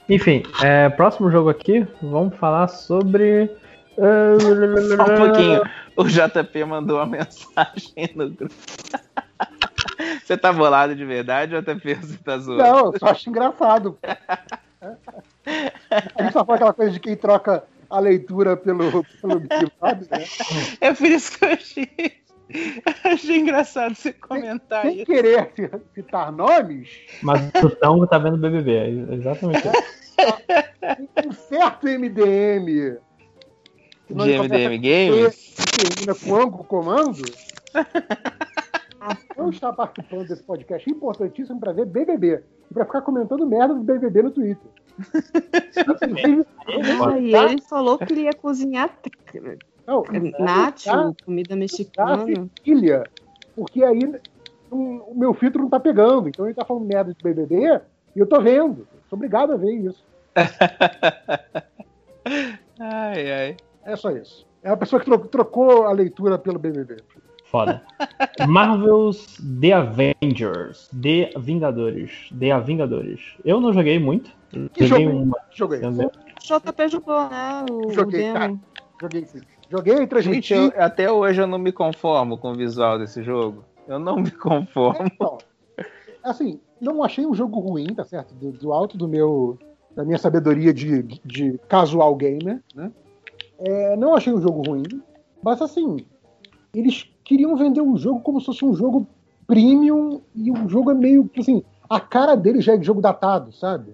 Enfim, 0.09 0.43
é, 0.63 0.89
próximo 0.89 1.29
jogo 1.29 1.49
aqui, 1.49 1.85
vamos 2.01 2.35
falar 2.37 2.67
sobre. 2.67 3.51
Só 3.97 5.03
um 5.03 5.17
pouquinho. 5.17 5.61
O 5.97 6.03
JP 6.05 6.65
mandou 6.65 6.97
uma 6.97 7.05
mensagem 7.07 8.09
no 8.15 8.29
grupo. 8.29 8.53
Você 10.23 10.37
tá 10.37 10.53
bolado 10.53 10.95
de 10.95 11.03
verdade, 11.03 11.59
JP? 11.59 11.93
ou 11.93 12.01
Você 12.01 12.17
tá 12.17 12.37
zoando? 12.37 12.63
Não, 12.63 12.93
eu 12.93 12.99
só 12.99 13.07
acho 13.07 13.29
engraçado. 13.29 13.97
A 14.81 16.23
gente 16.23 16.33
só 16.33 16.45
fala 16.45 16.55
aquela 16.55 16.73
coisa 16.73 16.91
de 16.91 16.99
quem 16.99 17.15
troca 17.15 17.63
a 17.89 17.99
leitura 17.99 18.55
pelo, 18.55 19.03
pelo 19.21 19.41
sabe? 19.79 20.07
né? 20.11 20.25
É 20.81 20.93
por 20.93 21.07
isso 21.07 21.37
que 21.37 21.45
eu 21.45 21.49
achei, 21.49 22.13
achei 23.03 23.37
engraçado 23.37 23.95
você 23.95 24.13
comentar 24.13 24.83
Sem 24.83 24.97
isso. 24.97 25.05
querer 25.05 25.51
citar 25.93 26.31
nomes, 26.31 26.89
Mas 27.21 27.41
o 27.63 27.69
Tango 27.69 28.07
tá 28.07 28.17
vendo 28.17 28.37
BBB, 28.37 28.71
é 28.71 29.15
exatamente 29.15 29.59
isso. 29.67 30.07
um 31.27 31.31
certo 31.31 31.87
MDM. 31.87 32.97
não 34.09 34.25
De 34.25 34.37
MDM 34.39 34.75
com 34.75 34.81
Games? 34.81 35.57
E 35.57 35.61
e 35.61 35.89
termina 35.89 36.15
com 36.15 36.35
Ango 36.35 36.63
Comando. 36.63 37.21
Eu 39.37 39.49
estar 39.49 39.71
participando 39.73 40.27
desse 40.27 40.43
podcast 40.43 40.89
importantíssimo 40.89 41.59
para 41.59 41.71
ver 41.71 41.85
BBB. 41.85 42.43
E 42.69 42.73
para 42.73 42.85
ficar 42.85 43.01
comentando 43.01 43.45
merda 43.45 43.73
do 43.73 43.81
BBB 43.81 44.23
no 44.23 44.31
Twitter. 44.31 44.69
Inclusive, 45.77 46.45
Ah, 47.05 47.19
e 47.19 47.33
ele 47.33 47.61
falou 47.61 47.97
que 47.97 48.11
ele 48.11 48.21
ia 48.23 48.33
cozinhar 48.33 48.89
não, 49.87 50.03
nacho, 50.39 50.85
tá- 50.85 51.13
comida 51.25 51.49
tá 51.49 51.55
mexicana. 51.55 52.49
filha, 52.63 53.03
porque 53.55 53.83
aí 53.83 53.99
um, 54.71 54.97
o 55.07 55.13
meu 55.15 55.33
filtro 55.33 55.61
não 55.61 55.69
tá 55.69 55.79
pegando. 55.79 56.27
Então 56.27 56.45
ele 56.45 56.53
tá 56.53 56.65
falando 56.65 56.85
merda 56.85 57.13
de 57.13 57.23
BBB 57.23 57.79
e 58.15 58.19
eu 58.19 58.27
tô 58.27 58.39
vendo. 58.41 58.85
Sou 59.09 59.15
obrigado 59.17 59.53
a 59.53 59.57
ver 59.57 59.71
isso. 59.73 60.03
Ai, 62.79 63.31
ai. 63.31 63.57
É 63.83 63.95
só 63.95 64.11
isso. 64.11 64.45
É 64.61 64.69
uma 64.69 64.77
pessoa 64.77 64.99
que 64.99 65.05
tro- 65.05 65.27
trocou 65.27 65.83
a 65.87 65.91
leitura 65.91 66.37
pelo 66.37 66.59
BBB. 66.59 66.97
Foda. 67.45 67.81
Marvel's 68.47 69.37
The 69.61 69.71
Avengers. 69.73 70.89
The 71.01 71.31
Vingadores. 71.39 72.11
The 72.37 72.59
Vingadores. 72.59 73.21
Eu 73.45 73.61
não 73.61 73.71
joguei 73.73 73.97
muito. 73.97 74.29
Que 74.73 74.85
Joguei 74.85 75.05
jogo? 75.05 75.17
uma. 75.23 75.37
Joguei. 75.51 75.79
O 75.79 76.11
JP 76.41 76.87
jogou, 76.89 77.29
né? 77.29 77.65
O, 77.71 77.87
o 77.87 77.91
Joguei, 77.93 78.21
demo. 78.21 78.33
cara. 78.33 78.55
Joguei 79.01 79.25
sim. 79.25 79.41
Joguei, 79.69 80.07
transmiti. 80.07 80.53
Gente, 80.55 80.75
eu- 80.75 80.81
até 80.83 81.11
hoje 81.11 81.41
eu 81.41 81.47
não 81.47 81.57
me 81.59 81.71
conformo 81.71 82.37
com 82.37 82.51
o 82.51 82.55
visual 82.55 82.97
desse 82.97 83.21
jogo. 83.23 83.63
Eu 83.87 83.99
não 83.99 84.17
me 84.17 84.31
conformo. 84.31 84.99
Então, 85.13 85.37
assim, 86.23 86.59
não 86.79 87.03
achei 87.03 87.25
um 87.25 87.33
jogo 87.33 87.59
ruim, 87.59 87.93
tá 87.93 88.03
certo? 88.03 88.33
Do, 88.33 88.51
do 88.51 88.71
alto 88.73 88.97
do 88.97 89.07
meu, 89.07 89.57
da 89.95 90.03
minha 90.05 90.17
sabedoria 90.17 90.73
de, 90.73 91.03
de 91.03 91.59
casual 91.67 92.15
gamer, 92.15 92.61
né? 92.73 92.91
É, 93.59 93.95
não 93.95 94.13
achei 94.13 94.31
um 94.31 94.41
jogo 94.41 94.61
ruim, 94.61 94.83
mas 95.41 95.61
assim, 95.61 96.05
eles 96.75 97.09
queriam 97.23 97.55
vender 97.55 97.81
o 97.81 97.97
jogo 97.97 98.21
como 98.21 98.39
se 98.39 98.45
fosse 98.45 98.63
um 98.63 98.73
jogo 98.73 99.07
premium 99.47 100.21
e 100.35 100.51
o 100.51 100.69
jogo 100.69 100.91
é 100.91 100.93
meio 100.93 101.27
que 101.27 101.39
assim, 101.39 101.63
a 101.89 101.99
cara 101.99 102.35
dele 102.35 102.61
já 102.61 102.73
é 102.73 102.77
de 102.77 102.85
jogo 102.85 103.01
datado, 103.01 103.51
sabe? 103.51 103.93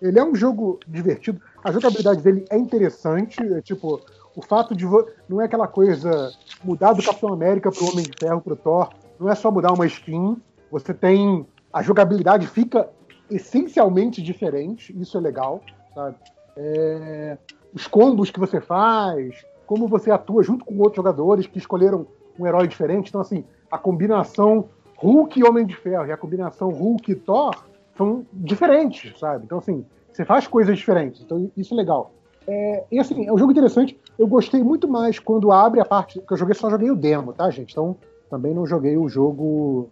Ele 0.00 0.18
é 0.18 0.24
um 0.24 0.34
jogo 0.34 0.80
divertido, 0.86 1.40
a 1.62 1.70
jogabilidade 1.72 2.22
dele 2.22 2.46
é 2.50 2.56
interessante, 2.56 3.42
é 3.42 3.60
tipo, 3.60 4.00
o 4.36 4.42
fato 4.42 4.74
de 4.74 4.84
não 5.28 5.40
é 5.40 5.44
aquela 5.44 5.68
coisa 5.68 6.32
mudar 6.62 6.92
do 6.92 7.02
Capitão 7.02 7.32
América 7.32 7.70
pro 7.70 7.88
Homem 7.90 8.04
de 8.04 8.12
Ferro 8.18 8.40
pro 8.40 8.56
Thor, 8.56 8.90
não 9.18 9.28
é 9.28 9.34
só 9.34 9.50
mudar 9.50 9.72
uma 9.72 9.86
skin, 9.86 10.36
você 10.70 10.92
tem 10.92 11.46
a 11.72 11.82
jogabilidade 11.82 12.46
fica 12.46 12.88
essencialmente 13.30 14.22
diferente, 14.22 14.96
isso 15.00 15.16
é 15.16 15.20
legal, 15.20 15.60
sabe? 15.94 16.16
É, 16.56 17.36
os 17.72 17.86
combos 17.86 18.30
que 18.30 18.38
você 18.38 18.60
faz, 18.60 19.44
como 19.66 19.88
você 19.88 20.10
atua 20.10 20.42
junto 20.42 20.64
com 20.64 20.76
outros 20.78 20.96
jogadores 20.96 21.46
que 21.46 21.58
escolheram 21.58 22.06
um 22.38 22.46
herói 22.46 22.68
diferente. 22.68 23.08
Então, 23.08 23.20
assim, 23.20 23.44
a 23.70 23.78
combinação 23.78 24.68
Hulk 24.98 25.40
e 25.40 25.44
Homem 25.44 25.66
de 25.66 25.74
Ferro 25.74 26.06
e 26.06 26.12
a 26.12 26.16
combinação 26.16 26.70
Hulk 26.70 27.10
e 27.10 27.14
Thor 27.14 27.64
são 27.96 28.24
diferentes, 28.32 29.18
sabe? 29.18 29.44
Então, 29.44 29.58
assim, 29.58 29.84
Você 30.14 30.24
faz 30.24 30.46
coisas 30.46 30.78
diferentes, 30.78 31.20
então 31.22 31.50
isso 31.56 31.74
é 31.74 31.76
legal. 31.76 32.12
É, 32.46 32.84
e 32.90 32.98
assim, 32.98 33.26
é 33.26 33.32
um 33.32 33.38
jogo 33.38 33.52
interessante. 33.52 33.98
Eu 34.18 34.26
gostei 34.26 34.62
muito 34.62 34.86
mais 34.86 35.18
quando 35.18 35.50
abre 35.50 35.80
a 35.80 35.84
parte. 35.84 36.20
que 36.20 36.32
eu 36.32 36.36
joguei 36.36 36.54
só 36.54 36.70
joguei 36.70 36.90
o 36.90 36.96
demo, 36.96 37.32
tá, 37.32 37.50
gente? 37.50 37.72
Então 37.72 37.96
também 38.30 38.54
não 38.54 38.66
joguei 38.66 38.96
o 38.96 39.08
jogo. 39.08 39.88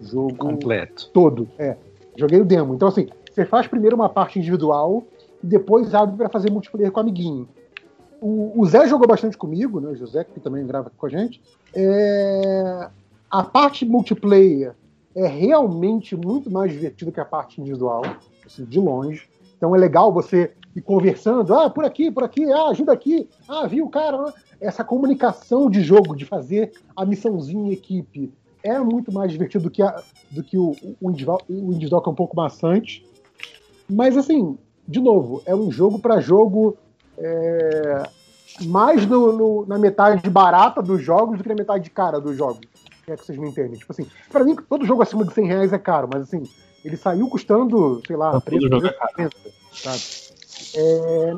jogo 0.00 0.34
Completo. 0.36 1.10
todo. 1.12 1.48
É. 1.58 1.76
Joguei 2.16 2.40
o 2.40 2.44
demo. 2.44 2.74
Então, 2.74 2.88
assim, 2.88 3.08
você 3.30 3.44
faz 3.44 3.66
primeiro 3.66 3.96
uma 3.96 4.08
parte 4.08 4.38
individual 4.38 5.02
e 5.42 5.46
depois 5.46 5.94
abre 5.94 6.16
para 6.16 6.28
fazer 6.28 6.50
multiplayer 6.50 6.92
com 6.92 7.00
o 7.00 7.02
amiguinho. 7.02 7.48
O, 8.20 8.52
o, 8.60 8.64
Zé 8.64 8.86
jogou 8.86 9.06
bastante 9.06 9.36
comigo, 9.36 9.80
né? 9.80 9.88
O 9.88 9.96
José, 9.96 10.24
que 10.24 10.40
também 10.40 10.66
grava 10.66 10.86
aqui 10.86 10.96
com 10.96 11.06
a 11.06 11.10
gente. 11.10 11.42
É, 11.74 12.88
a 13.30 13.42
parte 13.42 13.84
multiplayer 13.84 14.74
é 15.14 15.26
realmente 15.26 16.16
muito 16.16 16.50
mais 16.50 16.72
divertida 16.72 17.12
que 17.12 17.20
a 17.20 17.24
parte 17.24 17.60
individual, 17.60 18.02
assim, 18.46 18.64
de 18.64 18.80
longe. 18.80 19.28
Então 19.56 19.74
é 19.74 19.78
legal 19.78 20.12
você 20.12 20.52
ir 20.74 20.82
conversando, 20.82 21.54
ah, 21.54 21.70
por 21.70 21.84
aqui, 21.84 22.10
por 22.10 22.24
aqui, 22.24 22.44
ah, 22.52 22.68
ajuda 22.68 22.92
aqui, 22.92 23.28
ah, 23.48 23.66
viu 23.66 23.84
o 23.84 23.90
cara. 23.90 24.32
Essa 24.60 24.82
comunicação 24.82 25.68
de 25.68 25.82
jogo, 25.82 26.16
de 26.16 26.24
fazer 26.24 26.72
a 26.96 27.04
missãozinha 27.04 27.70
em 27.70 27.72
equipe, 27.72 28.32
é 28.62 28.78
muito 28.78 29.12
mais 29.12 29.30
divertido 29.30 29.64
do 29.64 29.70
que, 29.70 29.82
a, 29.82 30.02
do 30.30 30.42
que 30.42 30.56
o, 30.56 30.74
o, 31.00 31.10
individual, 31.10 31.40
o 31.48 31.72
individual, 31.72 32.02
que 32.02 32.08
é 32.08 32.12
um 32.12 32.16
pouco 32.16 32.36
maçante. 32.36 33.06
Mas, 33.88 34.16
assim, 34.16 34.56
de 34.88 35.00
novo, 35.00 35.42
é 35.44 35.54
um 35.54 35.70
jogo 35.70 35.98
para 35.98 36.20
jogo 36.20 36.76
é, 37.18 38.02
mais 38.62 39.06
no, 39.06 39.32
no, 39.32 39.66
na 39.66 39.78
metade 39.78 40.28
barata 40.30 40.80
dos 40.82 41.02
jogos 41.02 41.36
do 41.36 41.42
que 41.42 41.48
na 41.48 41.54
metade 41.54 41.90
cara 41.90 42.20
dos 42.20 42.36
jogos. 42.36 42.60
É 43.06 43.16
que 43.16 43.26
vocês 43.26 43.38
me 43.38 43.48
entendem. 43.48 43.78
Tipo 43.78 43.92
assim, 43.92 44.06
pra 44.30 44.42
mim, 44.44 44.56
todo 44.56 44.86
jogo 44.86 45.02
acima 45.02 45.24
de 45.24 45.34
100 45.34 45.46
reais 45.46 45.72
é 45.72 45.78
caro, 45.78 46.08
mas 46.10 46.22
assim, 46.22 46.42
ele 46.82 46.96
saiu 46.96 47.28
custando, 47.28 48.00
sei 48.06 48.16
lá, 48.16 48.40
3 48.40 48.62
jogo 48.62 48.86
é 48.86 48.92
caro. 48.92 49.30
sabe? 49.72 50.33
É, 50.74 51.34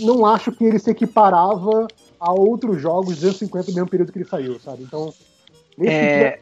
não 0.00 0.24
acho 0.26 0.52
que 0.52 0.64
ele 0.64 0.78
se 0.78 0.90
equiparava 0.90 1.90
a 2.18 2.32
outros 2.32 2.80
jogos 2.80 3.16
250 3.16 3.68
no 3.70 3.74
mesmo 3.74 3.88
período 3.88 4.12
que 4.12 4.18
ele 4.18 4.24
saiu, 4.28 4.58
sabe? 4.60 4.82
Então, 4.84 5.12
É, 5.80 6.16
dia, 6.16 6.38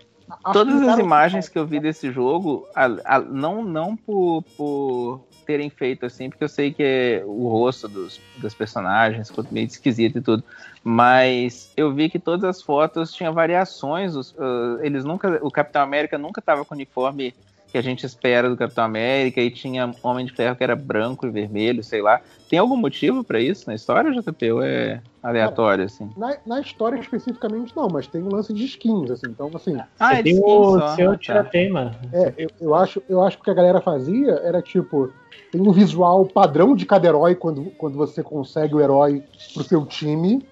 Todas 0.52 0.82
as 0.82 0.99
imagens 0.99 1.49
que 1.49 1.58
eu 1.58 1.66
vi 1.66 1.81
desse 1.81 2.12
jogo, 2.12 2.66
a- 2.74 3.16
a- 3.16 3.20
não, 3.20 3.65
não 3.65 3.97
por, 3.97 4.42
por 4.57 5.20
terem 5.44 5.68
feito 5.68 6.07
assim, 6.07 6.28
porque 6.31 6.44
eu 6.44 6.49
sei 6.49 6.73
que 6.73 6.82
é 6.82 7.24
o 7.26 7.49
rosto 7.49 7.89
dos, 7.89 8.20
dos 8.39 8.55
personagens 8.55 9.28
ficou 9.28 9.44
meio 9.50 9.66
esquisito 9.66 10.18
e 10.18 10.23
tudo, 10.23 10.44
mas 10.84 11.73
eu 11.76 11.92
vi 11.92 12.08
que 12.08 12.18
todas 12.18 12.44
as 12.44 12.62
fotos 12.62 13.12
tinham 13.12 13.34
variações. 13.34 14.15
os- 14.15 14.34
ah, 14.39 14.78
eles 14.82 15.05
nunca, 15.05 15.40
o 15.42 15.50
Capitão 15.50 15.82
América 15.82 16.16
nunca 16.16 16.39
estava 16.40 16.65
com 16.65 16.74
uniforme 16.74 17.34
que 17.70 17.78
a 17.78 17.82
gente 17.82 18.05
espera 18.05 18.49
do 18.50 18.57
Capitão 18.57 18.84
América 18.84 19.40
e 19.40 19.50
tinha 19.50 19.94
Homem 20.02 20.26
de 20.26 20.32
Ferro 20.32 20.57
que 20.57 20.65
era 20.65 20.74
branco 20.74 21.26
e 21.26 21.31
vermelho, 21.31 21.82
sei 21.84 22.02
lá. 22.02 22.20
Tem 22.49 22.58
algum 22.58 22.76
motivo 22.76 23.23
pra 23.23 23.40
isso 23.40 23.68
na 23.68 23.74
história, 23.74 24.10
JP? 24.10 24.52
Ou 24.52 24.62
é 24.62 25.00
aleatório 25.23 25.84
assim? 25.84 26.10
Na, 26.16 26.36
na 26.44 26.60
história 26.60 26.99
especificamente 26.99 27.74
não, 27.76 27.89
mas 27.89 28.07
tem 28.08 28.20
um 28.23 28.28
lance 28.28 28.52
de 28.52 28.65
skins, 28.65 29.10
assim. 29.10 29.28
Então, 29.28 29.50
assim. 29.55 29.76
Ah, 29.99 30.08
Você 30.08 30.15
é 30.15 30.23
tem 30.23 30.40
o 30.42 30.78
só. 30.78 30.97
seu 30.97 31.10
Ah, 31.10 31.12
tá. 31.12 31.18
tirateima. 31.18 31.92
É, 32.12 32.34
eu, 32.36 32.50
eu 32.60 32.74
acho, 32.74 33.00
eu 33.08 33.23
acho 33.23 33.36
que 33.36 33.42
o 33.42 33.44
que 33.44 33.50
a 33.50 33.55
galera 33.55 33.81
fazia 33.81 34.32
era 34.42 34.60
tipo. 34.60 35.12
Tem 35.52 35.60
um 35.60 35.73
visual 35.73 36.24
padrão 36.26 36.74
de 36.76 36.86
cada 36.86 37.07
herói 37.08 37.34
quando, 37.34 37.73
quando 37.76 37.97
você 37.97 38.23
consegue 38.23 38.74
o 38.74 38.81
herói 38.81 39.23
pro 39.55 39.65
seu 39.65 39.84
time. 39.86 40.44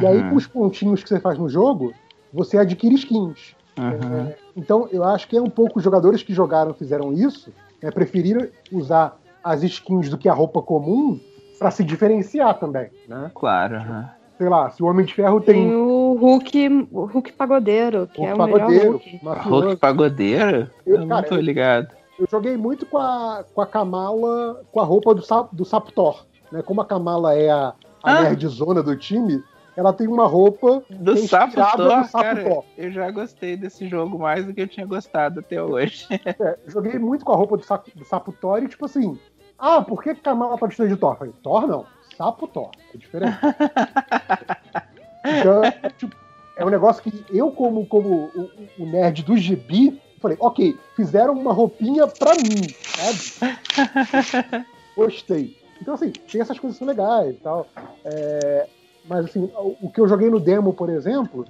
E 0.00 0.06
aí, 0.06 0.18
Uhum. 0.22 0.30
com 0.30 0.36
os 0.36 0.46
pontinhos 0.46 1.02
que 1.02 1.08
você 1.08 1.20
faz 1.20 1.38
no 1.38 1.48
jogo, 1.48 1.92
você 2.32 2.56
adquire 2.58 2.94
skins. 2.94 3.54
Uhum. 3.78 4.32
Então, 4.56 4.88
eu 4.92 5.02
acho 5.04 5.26
que 5.28 5.36
é 5.36 5.42
um 5.42 5.50
pouco 5.50 5.78
os 5.78 5.84
jogadores 5.84 6.22
que 6.22 6.32
jogaram 6.32 6.72
fizeram 6.74 7.12
isso, 7.12 7.52
é, 7.82 7.90
preferiram 7.90 8.46
usar 8.72 9.16
as 9.42 9.62
skins 9.62 10.08
do 10.08 10.16
que 10.16 10.28
a 10.28 10.32
roupa 10.32 10.62
comum 10.62 11.18
pra 11.58 11.70
se 11.70 11.82
diferenciar 11.84 12.58
também, 12.58 12.88
né? 13.08 13.30
Claro. 13.34 13.76
aham. 13.76 14.10
Sei 14.36 14.48
lá, 14.48 14.68
se 14.70 14.82
o 14.82 14.86
Homem 14.86 15.06
de 15.06 15.14
Ferro 15.14 15.40
Tem 15.40 15.54
tem 15.68 15.74
o 15.76 16.14
Hulk, 16.20 16.88
o 16.90 17.04
Hulk 17.04 17.32
Pagodeiro, 17.34 18.08
que 18.12 18.20
Hulk 18.20 18.30
é 18.30 18.34
o 18.34 18.38
melhor 18.46 18.58
pagodeiro, 18.58 18.90
Hulk. 18.92 19.20
mafioso. 19.22 19.60
Hulk 19.66 19.76
pagodeiro? 19.76 20.70
Eu- 20.84 20.94
Eu, 20.94 21.00
não 21.02 21.08
cara, 21.08 21.22
tô 21.28 21.34
eu- 21.36 21.40
ligado. 21.40 21.88
Eu 22.18 22.26
joguei 22.30 22.56
muito 22.56 22.84
com 22.86 22.98
a, 22.98 23.44
com 23.54 23.60
a 23.60 23.66
Kamala, 23.66 24.60
com 24.72 24.80
a 24.80 24.84
roupa 24.84 25.14
do, 25.14 25.22
do 25.52 25.64
Saptor. 25.64 26.24
Né? 26.50 26.62
Como 26.62 26.80
a 26.80 26.84
Kamala 26.84 27.34
é 27.36 27.48
a, 27.50 27.74
a 28.02 28.12
Ah. 28.18 28.22
nerdzona 28.22 28.82
do 28.82 28.96
time, 28.96 29.40
ela 29.76 29.92
tem 29.92 30.06
uma 30.06 30.26
roupa 30.26 30.82
Do 30.88 31.12
é 31.12 31.16
Sapo 31.16 31.54
Thor, 31.54 31.78
no 31.78 32.04
Sapo 32.04 32.24
cara, 32.24 32.44
Thor. 32.44 32.64
eu 32.76 32.90
já 32.90 33.10
gostei 33.10 33.56
desse 33.56 33.88
jogo 33.88 34.18
mais 34.18 34.44
do 34.44 34.54
que 34.54 34.60
eu 34.60 34.68
tinha 34.68 34.86
gostado 34.86 35.40
até 35.40 35.62
hoje. 35.62 36.06
É, 36.24 36.58
joguei 36.66 36.98
muito 36.98 37.24
com 37.24 37.32
a 37.32 37.36
roupa 37.36 37.56
do, 37.56 37.64
Sa 37.64 37.82
do 37.94 38.04
Sapo 38.04 38.32
Thor 38.32 38.62
e 38.62 38.68
tipo 38.68 38.84
assim, 38.86 39.18
ah, 39.58 39.82
por 39.82 40.02
que 40.02 40.14
Kamala 40.14 40.58
tá 40.58 40.66
vestida 40.66 40.88
de 40.88 40.96
Thor? 40.96 41.12
Eu 41.12 41.16
falei, 41.16 41.34
Thor 41.42 41.66
não, 41.66 41.86
Sapo 42.16 42.46
Thor, 42.48 42.70
é 42.92 42.96
diferente. 42.96 43.38
então, 45.24 45.64
é, 45.64 45.90
tipo, 45.96 46.16
é 46.56 46.64
um 46.64 46.70
negócio 46.70 47.02
que 47.02 47.24
eu, 47.30 47.50
como, 47.52 47.86
como 47.86 48.30
o, 48.34 48.50
o 48.80 48.86
nerd 48.86 49.22
do 49.22 49.36
gibi, 49.36 50.00
falei, 50.20 50.36
ok, 50.40 50.76
fizeram 50.96 51.34
uma 51.34 51.52
roupinha 51.52 52.06
pra 52.06 52.32
mim, 52.34 52.68
sabe? 52.80 54.64
Gostei. 54.96 55.56
Então, 55.80 55.94
assim, 55.94 56.10
tem 56.10 56.40
essas 56.40 56.58
coisas 56.58 56.78
que 56.78 56.84
são 56.84 56.88
legais 56.88 57.34
e 57.34 57.38
tal. 57.40 57.66
É, 58.04 58.66
mas, 59.08 59.26
assim, 59.26 59.50
o, 59.82 59.90
que 59.90 60.00
eu 60.00 60.08
joguei 60.08 60.30
no 60.30 60.40
demo, 60.40 60.72
por 60.72 60.88
exemplo, 60.88 61.44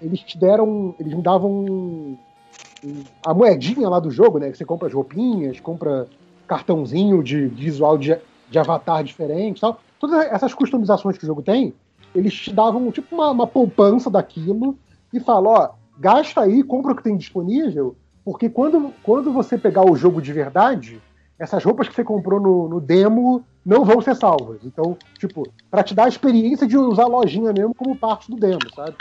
eles 0.00 0.20
te 0.20 0.38
deram. 0.38 0.94
Eles 0.98 1.12
me 1.12 1.22
davam 1.22 2.18
a 3.24 3.34
moedinha 3.34 3.88
lá 3.88 4.00
do 4.00 4.10
jogo, 4.10 4.38
né? 4.38 4.50
Que 4.50 4.56
você 4.56 4.64
compra 4.64 4.88
as 4.88 4.94
roupinhas, 4.94 5.60
compra 5.60 6.06
cartãozinho 6.46 7.22
de 7.22 7.46
visual 7.46 7.98
de, 7.98 8.16
de 8.50 8.58
avatar 8.58 9.04
diferente 9.04 9.60
tal. 9.60 9.80
Todas 9.98 10.26
essas 10.26 10.54
customizações 10.54 11.18
que 11.18 11.24
o 11.24 11.26
jogo 11.26 11.42
tem, 11.42 11.74
eles 12.14 12.32
te 12.32 12.52
davam 12.52 12.90
tipo 12.90 13.14
uma, 13.14 13.30
uma 13.30 13.46
poupança 13.46 14.08
daquilo 14.08 14.78
e 15.12 15.20
falam, 15.20 15.52
ó, 15.52 15.70
gasta 15.98 16.40
aí, 16.40 16.62
compra 16.62 16.92
o 16.92 16.96
que 16.96 17.02
tem 17.02 17.16
disponível, 17.16 17.96
porque 18.24 18.48
quando, 18.48 18.92
quando 19.02 19.32
você 19.32 19.58
pegar 19.58 19.84
o 19.84 19.96
jogo 19.96 20.22
de 20.22 20.32
verdade, 20.32 21.02
essas 21.38 21.64
roupas 21.64 21.88
que 21.88 21.94
você 21.94 22.04
comprou 22.04 22.40
no, 22.40 22.68
no 22.68 22.80
demo 22.80 23.44
não 23.64 23.84
vão 23.84 24.00
ser 24.00 24.14
salvas. 24.16 24.58
Então, 24.64 24.96
tipo, 25.18 25.52
pra 25.70 25.82
te 25.82 25.94
dar 25.94 26.04
a 26.04 26.08
experiência 26.08 26.66
de 26.66 26.76
usar 26.76 27.04
a 27.04 27.08
lojinha 27.08 27.52
mesmo 27.52 27.74
como 27.74 27.96
parte 27.96 28.30
do 28.30 28.36
demo, 28.36 28.64
sabe? 28.74 28.96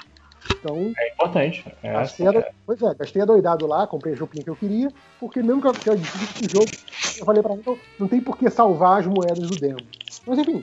Então, 0.60 0.92
É 0.98 1.14
importante. 1.14 1.64
É, 1.84 1.94
Gastei 1.94 2.28
a 2.28 2.32
do- 2.32 2.44
Pois 2.66 2.82
é, 2.82 2.94
gastei 2.96 3.22
adoidado 3.22 3.66
lá, 3.66 3.88
comprei 3.88 4.14
a 4.14 4.18
roupinha 4.18 4.44
que 4.44 4.50
eu 4.50 4.56
queria, 4.56 4.92
porque 5.20 5.42
mesmo 5.42 5.62
que 5.62 5.68
eu, 5.68 5.74
que 5.74 5.90
eu 5.90 5.94
esse 5.96 6.48
jogo, 6.52 6.70
eu 7.18 7.26
falei 7.26 7.42
pra 7.42 7.56
mim, 7.56 7.64
não, 7.66 7.78
não 8.00 8.08
tem 8.08 8.22
por 8.22 8.38
que 8.38 8.50
salvar 8.50 9.00
as 9.00 9.08
moedas 9.08 9.48
do 9.48 9.56
demo. 9.56 9.86
Mas 10.26 10.38
enfim, 10.38 10.62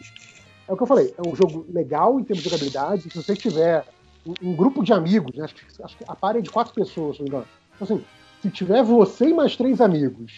é 0.68 0.72
o 0.72 0.76
que 0.76 0.82
eu 0.82 0.86
falei, 0.86 1.14
é 1.16 1.22
um 1.22 1.34
jogo 1.34 1.64
legal 1.72 2.20
em 2.20 2.24
termos 2.24 2.44
de 2.44 2.50
jogabilidade, 2.50 3.02
se 3.02 3.14
você 3.14 3.34
tiver 3.34 3.84
um, 4.26 4.50
um 4.50 4.54
grupo 4.54 4.82
de 4.82 4.92
amigos, 4.92 5.34
né, 5.34 5.44
acho, 5.44 5.54
que, 5.54 5.82
acho 5.82 5.96
que 5.96 6.04
a 6.06 6.14
par 6.14 6.36
é 6.36 6.40
de 6.40 6.50
quatro 6.50 6.74
pessoas, 6.74 7.16
se 7.16 7.22
não 7.22 7.28
me 7.30 7.34
engano. 7.36 7.46
Então, 7.74 7.84
assim, 7.96 8.04
se 8.42 8.50
tiver 8.50 8.82
você 8.82 9.28
e 9.28 9.34
mais 9.34 9.56
três 9.56 9.80
amigos 9.80 10.32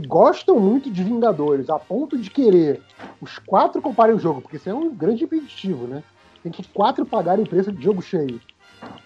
que 0.00 0.06
gostam 0.06 0.60
muito 0.60 0.90
de 0.90 1.02
Vingadores, 1.02 1.70
a 1.70 1.78
ponto 1.78 2.18
de 2.18 2.28
querer 2.28 2.82
os 3.18 3.38
quatro 3.38 3.80
comprarem 3.80 4.14
o 4.14 4.18
jogo, 4.18 4.42
porque 4.42 4.56
isso 4.56 4.68
é 4.68 4.74
um 4.74 4.94
grande 4.94 5.24
impeditivo, 5.24 5.86
né? 5.86 6.02
Tem 6.42 6.52
que 6.52 6.62
quatro 6.64 7.06
pagarem 7.06 7.44
o 7.44 7.48
preço 7.48 7.72
de 7.72 7.82
jogo 7.82 8.02
cheio 8.02 8.38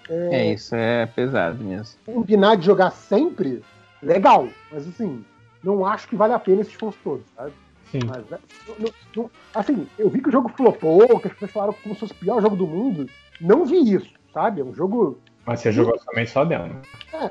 É, 0.09 0.53
isso 0.53 0.75
é 0.75 1.07
pesado 1.07 1.63
mesmo. 1.63 1.95
combinar 2.05 2.57
de 2.57 2.67
jogar 2.67 2.91
sempre, 2.91 3.63
legal. 4.03 4.49
Mas 4.73 4.89
assim, 4.89 5.25
não 5.63 5.87
acho 5.87 6.09
que 6.09 6.17
vale 6.17 6.33
a 6.33 6.41
pena 6.41 6.63
esse 6.63 6.71
esforço 6.71 6.99
todo, 7.05 7.23
sabe? 7.37 7.53
Sim. 7.93 8.01
Mas, 8.05 8.29
né, 8.29 8.39
não- 8.77 8.93
não- 9.17 9.31
assim, 9.55 9.87
eu 9.97 10.11
vi 10.11 10.21
que 10.21 10.29
o 10.29 10.33
jogo 10.33 10.49
flopou, 10.49 11.07
que 11.21 11.29
as 11.29 11.33
pessoas 11.35 11.53
falaram 11.53 11.75
como 11.85 11.95
se 11.95 12.01
fosse 12.01 12.13
o 12.15 12.17
pior 12.17 12.43
jogo 12.43 12.57
do 12.57 12.67
mundo. 12.67 13.09
Não 13.41 13.65
vi 13.65 13.95
isso, 13.95 14.11
sabe? 14.35 14.61
É 14.61 14.65
um 14.65 14.75
jogo. 14.75 15.19
Mas 15.47 15.61
você 15.61 15.73
jogou 15.73 15.99
também 15.99 16.27
só 16.27 16.45
dentro. 16.45 16.77
É, 17.13 17.31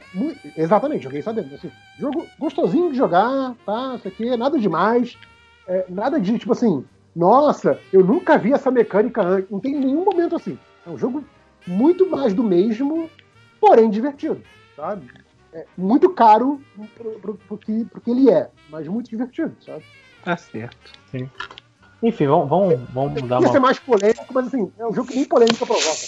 exatamente, 0.58 1.04
joguei 1.04 1.22
só 1.22 1.32
dentro. 1.32 1.56
Assim, 1.56 1.72
jogo 1.98 2.26
gostosinho 2.38 2.92
de 2.92 2.98
jogar, 2.98 3.56
tá? 3.66 3.96
Isso 3.96 4.08
aqui, 4.08 4.36
nada 4.36 4.58
demais. 4.58 5.18
É, 5.68 5.86
nada 5.88 6.20
de, 6.20 6.38
tipo 6.38 6.52
assim, 6.52 6.84
nossa, 7.16 7.80
eu 7.94 8.04
nunca 8.04 8.38
vi 8.38 8.54
essa 8.54 8.72
mecânica 8.72 9.22
antes. 9.22 9.50
Não 9.50 9.60
tem 9.60 9.76
nenhum 9.76 10.04
momento 10.04 10.36
assim. 10.36 10.58
É 10.86 10.90
um 10.90 10.98
jogo 10.98 11.24
muito 11.68 12.10
mais 12.10 12.34
do 12.34 12.44
mesmo, 12.44 13.10
porém 13.60 13.90
divertido, 13.90 14.42
sabe? 14.76 15.10
É 15.54 15.66
muito 15.78 16.10
caro 16.10 16.62
pro, 16.96 17.12
pro, 17.20 17.34
pro 17.36 17.58
que, 17.58 17.86
pro 17.86 18.02
que 18.02 18.12
ele 18.12 18.30
é, 18.30 18.50
mas 18.70 18.88
muito 18.88 19.10
divertido, 19.10 19.56
sabe? 19.66 19.84
Tá 20.24 20.38
certo. 20.38 20.92
Sim. 21.12 21.30
Enfim, 22.02 22.28
vamos, 22.28 22.50
vamos, 22.50 22.80
vamos 22.92 23.22
dar 23.24 23.42
Ia 23.42 23.48
ser 23.48 23.58
uma. 23.58 23.68
mais 23.68 23.80
polêmico, 23.80 24.34
mas 24.34 24.48
assim, 24.48 24.72
é 24.78 24.86
um 24.86 24.94
jogo 24.94 25.10
que 25.10 25.16
nem 25.16 25.26
polêmica 25.26 25.66
provoca. 25.66 26.06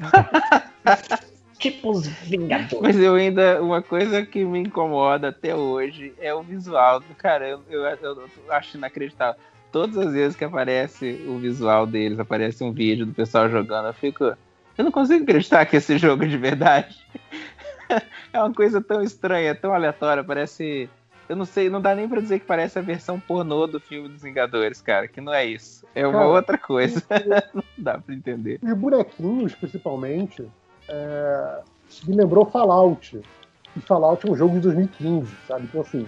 Tipo 1.64 1.92
os 1.92 2.06
Vingadores. 2.06 2.78
Mas 2.82 2.96
eu 3.00 3.14
ainda. 3.14 3.62
Uma 3.62 3.80
coisa 3.80 4.24
que 4.26 4.44
me 4.44 4.58
incomoda 4.58 5.28
até 5.28 5.54
hoje 5.54 6.12
é 6.20 6.34
o 6.34 6.42
visual. 6.42 7.02
Cara, 7.16 7.48
eu, 7.48 7.62
eu, 7.70 7.82
eu 7.82 8.28
acho 8.50 8.76
inacreditável. 8.76 9.40
Todas 9.72 9.96
as 9.96 10.12
vezes 10.12 10.36
que 10.36 10.44
aparece 10.44 11.24
o 11.26 11.38
visual 11.38 11.86
deles, 11.86 12.20
aparece 12.20 12.62
um 12.62 12.70
vídeo 12.70 13.06
do 13.06 13.14
pessoal 13.14 13.48
jogando, 13.48 13.86
eu 13.86 13.94
fico. 13.94 14.24
Eu 14.76 14.84
não 14.84 14.92
consigo 14.92 15.22
acreditar 15.22 15.64
que 15.64 15.76
esse 15.76 15.96
jogo 15.96 16.24
é 16.24 16.26
de 16.26 16.36
verdade. 16.36 16.98
é 18.30 18.38
uma 18.38 18.52
coisa 18.52 18.82
tão 18.82 19.02
estranha, 19.02 19.54
tão 19.54 19.72
aleatória. 19.72 20.22
Parece. 20.22 20.86
eu 21.26 21.34
não 21.34 21.46
sei, 21.46 21.70
não 21.70 21.80
dá 21.80 21.94
nem 21.94 22.06
pra 22.06 22.20
dizer 22.20 22.40
que 22.40 22.46
parece 22.46 22.78
a 22.78 22.82
versão 22.82 23.18
pornô 23.18 23.66
do 23.66 23.80
filme 23.80 24.10
dos 24.10 24.20
Vingadores, 24.20 24.82
cara, 24.82 25.08
que 25.08 25.18
não 25.18 25.32
é 25.32 25.46
isso. 25.46 25.86
É 25.94 26.06
uma 26.06 26.18
Cara, 26.18 26.28
outra 26.28 26.58
coisa. 26.58 27.02
não 27.54 27.64
dá 27.78 27.96
pra 27.96 28.14
entender. 28.14 28.60
Os 28.62 28.74
bonequinhos, 28.74 29.54
principalmente, 29.54 30.46
é, 30.88 31.60
me 32.06 32.14
lembrou 32.16 32.46
Fallout. 32.46 33.20
E 33.76 33.80
Fallout 33.80 34.26
é 34.26 34.30
um 34.30 34.36
jogo 34.36 34.54
de 34.54 34.60
2015, 34.60 35.28
sabe? 35.48 35.64
Então, 35.64 35.80
assim, 35.80 36.06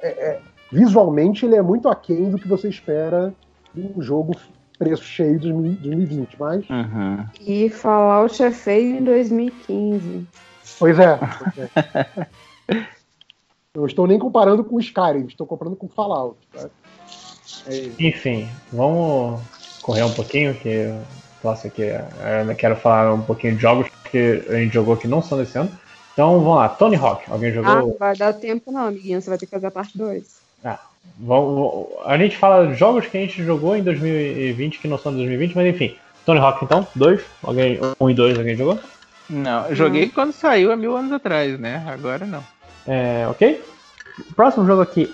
é- 0.00 0.08
é, 0.08 0.40
visualmente 0.70 1.46
ele 1.46 1.56
é 1.56 1.62
muito 1.62 1.88
aquém 1.88 2.30
do 2.30 2.38
que 2.38 2.48
você 2.48 2.68
espera 2.68 3.32
de 3.74 3.80
um 3.80 4.02
jogo 4.02 4.34
preço 4.78 5.04
cheio 5.04 5.38
de 5.38 5.52
2020, 5.52 6.36
mas... 6.40 6.68
Uhum. 6.68 7.24
E 7.40 7.68
Fallout 7.70 8.42
é 8.42 8.50
feio 8.50 8.96
em 8.96 9.04
2015. 9.04 10.26
Pois 10.78 10.98
é. 10.98 11.16
pois 11.16 11.58
é. 11.58 12.26
Não 13.74 13.86
estou 13.86 14.06
nem 14.06 14.18
comparando 14.18 14.64
com 14.64 14.78
Skyrim, 14.78 15.26
estou 15.26 15.46
comparando 15.46 15.76
com 15.76 15.88
Fallout. 15.88 16.36
Tá? 16.52 16.68
É. 17.66 17.90
Enfim, 17.98 18.48
vamos 18.72 19.40
correr 19.80 20.02
um 20.02 20.12
pouquinho, 20.12 20.54
que 20.54 20.92
eu 21.42 21.50
posso 21.50 21.66
aqui. 21.66 21.82
Eu 21.82 22.54
quero 22.56 22.76
falar 22.76 23.12
um 23.12 23.22
pouquinho 23.22 23.56
de 23.56 23.60
jogos 23.62 23.88
que 24.10 24.42
a 24.48 24.54
gente 24.54 24.72
jogou 24.72 24.96
que 24.96 25.08
não 25.08 25.20
são 25.20 25.36
desse 25.38 25.58
ano. 25.58 25.70
Então 26.12 26.38
vamos 26.40 26.56
lá, 26.56 26.68
Tony 26.68 26.96
Hawk. 26.96 27.24
Alguém 27.30 27.50
Ah, 27.50 27.54
jogou? 27.54 27.74
não 27.88 27.96
vai 27.98 28.16
dar 28.16 28.32
tempo 28.34 28.70
não, 28.70 28.86
amiguinho. 28.86 29.20
Você 29.20 29.28
vai 29.28 29.38
ter 29.38 29.46
que 29.46 29.52
fazer 29.52 29.66
a 29.66 29.70
parte 29.70 29.96
2. 29.98 30.24
Ah, 30.64 30.78
vamos, 31.18 31.86
a 32.04 32.16
gente 32.18 32.36
fala 32.36 32.68
de 32.68 32.74
jogos 32.74 33.06
que 33.06 33.16
a 33.16 33.20
gente 33.20 33.42
jogou 33.42 33.74
em 33.76 33.82
2020 33.82 34.78
que 34.78 34.86
não 34.88 34.98
são 34.98 35.10
de 35.12 35.18
2020, 35.18 35.54
mas 35.56 35.66
enfim. 35.74 35.96
Tony 36.24 36.38
Hawk 36.38 36.64
então, 36.64 36.86
dois. 36.94 37.20
Alguém, 37.42 37.80
um 38.00 38.08
e 38.08 38.14
dois, 38.14 38.38
alguém 38.38 38.56
jogou? 38.56 38.78
Não, 39.28 39.66
eu 39.68 39.74
joguei 39.74 40.08
quando 40.08 40.32
saiu 40.32 40.70
há 40.70 40.76
mil 40.76 40.96
anos 40.96 41.10
atrás, 41.10 41.58
né? 41.58 41.82
Agora 41.88 42.24
não. 42.26 42.44
É, 42.86 43.26
ok? 43.28 43.60
Próximo 44.36 44.66
jogo 44.66 44.82
aqui, 44.82 45.12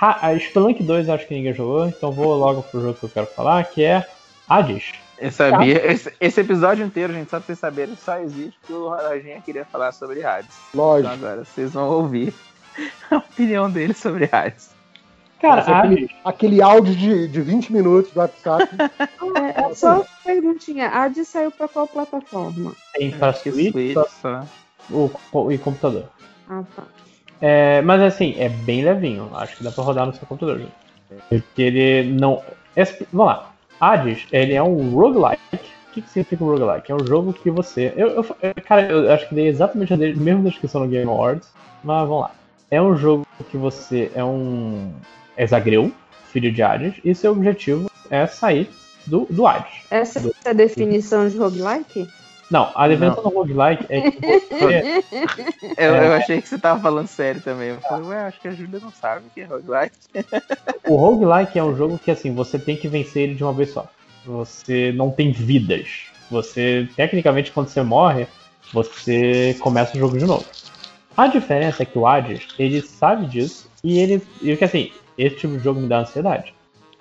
Ha- 0.00 0.28
a 0.28 0.38
Spelunk 0.38 0.82
2 0.82 1.08
acho 1.10 1.26
que 1.26 1.34
ninguém 1.34 1.52
jogou, 1.52 1.86
então 1.86 2.10
vou 2.10 2.34
logo 2.34 2.62
pro 2.62 2.80
jogo 2.80 2.94
que 2.94 3.04
eu 3.04 3.10
quero 3.10 3.26
falar, 3.26 3.62
que 3.64 3.84
é 3.84 4.04
Hades. 4.48 4.92
Eu 5.20 5.30
sabia. 5.30 5.92
Esse, 5.92 6.12
esse 6.20 6.40
episódio 6.40 6.84
inteiro, 6.84 7.12
gente, 7.12 7.28
só 7.30 7.36
pra 7.38 7.46
vocês 7.46 7.58
saberem, 7.58 7.94
só 7.96 8.18
existe 8.18 8.58
porque 8.60 8.72
o 8.72 8.88
Lojinha 8.88 9.40
queria 9.42 9.64
falar 9.64 9.92
sobre 9.92 10.24
Hades. 10.24 10.56
Lógico. 10.74 11.14
Então 11.14 11.28
agora 11.28 11.44
vocês 11.44 11.72
vão 11.72 11.88
ouvir 11.90 12.32
a 13.10 13.16
opinião 13.18 13.70
dele 13.70 13.92
sobre 13.94 14.28
Hades. 14.32 14.70
Cara, 15.40 15.62
é 15.62 15.72
aquele, 15.74 16.10
aquele 16.24 16.62
áudio 16.62 16.94
de, 16.94 17.28
de 17.28 17.40
20 17.40 17.72
minutos 17.72 18.12
do 18.12 18.20
WhatsApp. 18.20 18.68
É, 19.36 19.60
é 19.70 19.74
só 19.74 20.04
perguntinha. 20.24 20.88
A 20.88 21.04
Hades 21.04 21.28
saiu 21.28 21.50
pra 21.52 21.68
qual 21.68 21.86
plataforma? 21.86 22.72
Tem 22.94 23.12
Switch, 23.12 23.70
Switch 23.72 23.94
pra- 24.20 24.44
o, 24.90 25.08
o- 25.32 25.52
e 25.52 25.56
computador. 25.56 26.04
Ah, 26.48 26.62
tá. 26.74 26.82
É, 27.40 27.80
mas 27.82 28.02
assim, 28.02 28.34
é 28.38 28.48
bem 28.48 28.82
levinho. 28.84 29.30
Acho 29.34 29.56
que 29.56 29.62
dá 29.64 29.70
pra 29.70 29.84
rodar 29.84 30.04
no 30.06 30.12
seu 30.14 30.26
computador. 30.26 30.58
gente. 30.58 30.72
Porque 31.28 31.62
ele 31.62 32.10
não. 32.12 32.42
esse- 32.76 33.06
vamos 33.12 33.32
lá. 33.34 33.49
Hades, 33.80 34.26
ele 34.30 34.52
é 34.54 34.62
um 34.62 34.90
roguelike. 34.90 35.40
O 35.52 35.92
que, 35.92 36.02
que 36.02 36.08
significa 36.08 36.44
um 36.44 36.48
roguelike? 36.48 36.92
É 36.92 36.94
um 36.94 37.04
jogo 37.06 37.32
que 37.32 37.50
você. 37.50 37.92
Eu, 37.96 38.08
eu- 38.10 38.24
cara, 38.64 38.82
eu 38.82 39.10
acho 39.12 39.28
que 39.28 39.34
dei 39.34 39.48
exatamente 39.48 39.92
a 39.92 39.96
mesma 39.96 40.42
descrição 40.48 40.82
no 40.82 40.88
Game 40.88 41.08
Awards. 41.10 41.48
Mas 41.82 42.06
vamos 42.06 42.22
lá. 42.24 42.30
É 42.70 42.80
um 42.80 42.96
jogo 42.96 43.26
que 43.50 43.56
você 43.56 44.10
é 44.14 44.22
um. 44.22 44.92
É 45.36 45.46
Zagreu, 45.46 45.90
filho 46.30 46.52
de 46.52 46.62
Hades, 46.62 46.94
e 47.04 47.14
seu 47.14 47.32
objetivo 47.32 47.90
é 48.10 48.26
sair 48.26 48.68
do, 49.06 49.26
do 49.30 49.46
Hades. 49.46 49.72
Essa 49.90 50.20
é 50.44 50.50
a 50.50 50.52
definição 50.52 51.28
de 51.28 51.36
roguelike? 51.38 52.06
Não, 52.50 52.72
a 52.74 52.88
definição 52.88 53.22
do 53.22 53.28
roguelike 53.28 53.86
é 53.88 54.10
que 54.10 54.20
você. 54.20 55.04
Eu, 55.78 55.94
É. 55.94 56.06
eu 56.08 56.12
achei 56.14 56.42
que 56.42 56.48
você 56.48 56.58
tava 56.58 56.80
falando 56.80 57.06
sério 57.06 57.40
também. 57.40 57.68
Eu 57.68 57.80
falei, 57.80 58.08
ué, 58.08 58.20
acho 58.22 58.40
que 58.40 58.48
a 58.48 58.50
Júlia 58.50 58.80
não 58.80 58.90
sabe 58.90 59.26
o 59.26 59.30
que 59.30 59.40
é 59.42 59.44
roguelike. 59.44 59.96
O 60.88 60.96
roguelike 60.96 61.58
é 61.58 61.62
um 61.62 61.76
jogo 61.76 61.98
que 61.98 62.10
assim, 62.10 62.34
você 62.34 62.58
tem 62.58 62.76
que 62.76 62.88
vencer 62.88 63.22
ele 63.22 63.34
de 63.36 63.44
uma 63.44 63.52
vez 63.52 63.70
só. 63.70 63.86
Você 64.26 64.92
não 64.92 65.10
tem 65.10 65.30
vidas. 65.30 66.06
Você, 66.30 66.88
tecnicamente, 66.96 67.52
quando 67.52 67.68
você 67.68 67.82
morre, 67.82 68.26
você 68.72 69.56
começa 69.60 69.96
o 69.96 70.00
jogo 70.00 70.18
de 70.18 70.24
novo. 70.24 70.44
A 71.16 71.28
diferença 71.28 71.82
é 71.82 71.86
que 71.86 71.98
o 71.98 72.06
Hades, 72.06 72.48
ele 72.58 72.80
sabe 72.82 73.26
disso 73.26 73.70
e 73.84 73.98
ele. 73.98 74.22
E 74.42 74.56
que 74.56 74.64
assim, 74.64 74.90
esse 75.16 75.36
tipo 75.36 75.56
de 75.56 75.62
jogo 75.62 75.80
me 75.80 75.88
dá 75.88 76.00
ansiedade. 76.00 76.52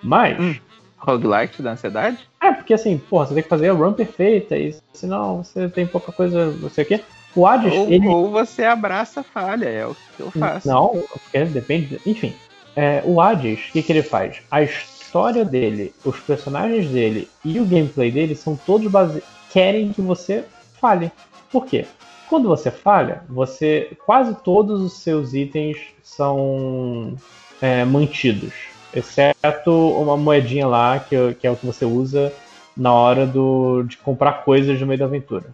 Mas. 0.03 0.61
Roguelike 0.97 1.55
te 1.55 1.61
dá 1.63 1.71
ansiedade? 1.71 2.28
É, 2.41 2.51
porque 2.51 2.73
assim, 2.73 2.97
porra, 2.97 3.27
você 3.27 3.33
tem 3.33 3.43
que 3.43 3.49
fazer 3.49 3.69
a 3.69 3.73
run 3.73 3.93
perfeita 3.93 4.57
e 4.57 4.75
senão 4.93 5.43
você 5.43 5.67
tem 5.67 5.85
pouca 5.85 6.11
coisa, 6.11 6.51
não 6.51 6.69
sei 6.69 6.83
o 6.85 6.87
quê. 6.87 7.01
O 7.35 7.45
Hades, 7.45 7.73
Ou, 7.73 7.89
ele. 7.89 8.07
ou 8.07 8.31
você 8.31 8.63
abraça 8.63 9.19
a 9.19 9.23
falha, 9.23 9.67
é 9.67 9.85
o 9.85 9.95
que 10.15 10.23
eu 10.23 10.31
faço. 10.31 10.67
Não, 10.67 11.03
porque 11.11 11.45
depende. 11.45 11.99
Enfim, 12.05 12.33
é, 12.75 13.03
o 13.05 13.21
Hades, 13.21 13.69
o 13.69 13.71
que, 13.73 13.83
que 13.83 13.91
ele 13.91 14.01
faz? 14.01 14.41
A 14.49 14.63
história 14.63 15.45
dele, 15.45 15.93
os 16.03 16.19
personagens 16.19 16.89
dele 16.89 17.29
e 17.43 17.59
o 17.59 17.65
gameplay 17.65 18.11
dele 18.11 18.35
são 18.35 18.55
todos 18.55 18.91
base... 18.91 19.21
querem 19.51 19.91
que 19.91 20.01
você 20.01 20.43
falhe. 20.79 21.11
Por 21.51 21.65
quê? 21.65 21.85
Quando 22.29 22.47
você 22.47 22.69
falha, 22.69 23.23
você 23.27 23.97
quase 24.05 24.35
todos 24.43 24.81
os 24.81 25.01
seus 25.01 25.33
itens 25.33 25.77
são 26.03 27.15
é, 27.61 27.83
mantidos, 27.83 28.53
exceto 28.93 29.71
uma 29.71 30.17
moedinha 30.17 30.67
lá 30.67 30.99
que, 30.99 31.33
que 31.35 31.47
é 31.47 31.51
o 31.51 31.55
que 31.55 31.65
você 31.65 31.85
usa 31.85 32.33
na 32.75 32.93
hora 32.93 33.25
do, 33.25 33.83
de 33.83 33.97
comprar 33.97 34.43
coisas 34.43 34.79
no 34.79 34.87
meio 34.87 34.99
da 34.99 35.05
aventura. 35.05 35.45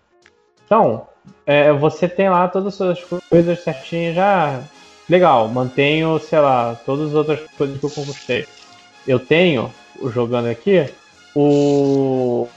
Então, 0.66 1.08
é, 1.46 1.72
você 1.74 2.08
tem 2.08 2.30
lá 2.30 2.48
todas 2.48 2.68
as 2.68 2.76
suas 2.76 3.22
coisas 3.30 3.64
certinhas 3.64 4.16
já. 4.16 4.62
Legal, 5.08 5.48
mantenho, 5.48 6.20
sei 6.20 6.40
lá, 6.40 6.76
todas 6.86 7.10
as 7.10 7.14
outras 7.14 7.40
coisas 7.58 7.80
que 7.80 7.86
eu 7.86 7.90
conquistei. 7.90 8.48
Eu 9.08 9.20
tenho, 9.20 9.72
jogando 10.12 10.48
aqui, 10.48 10.90
o, 11.36 12.48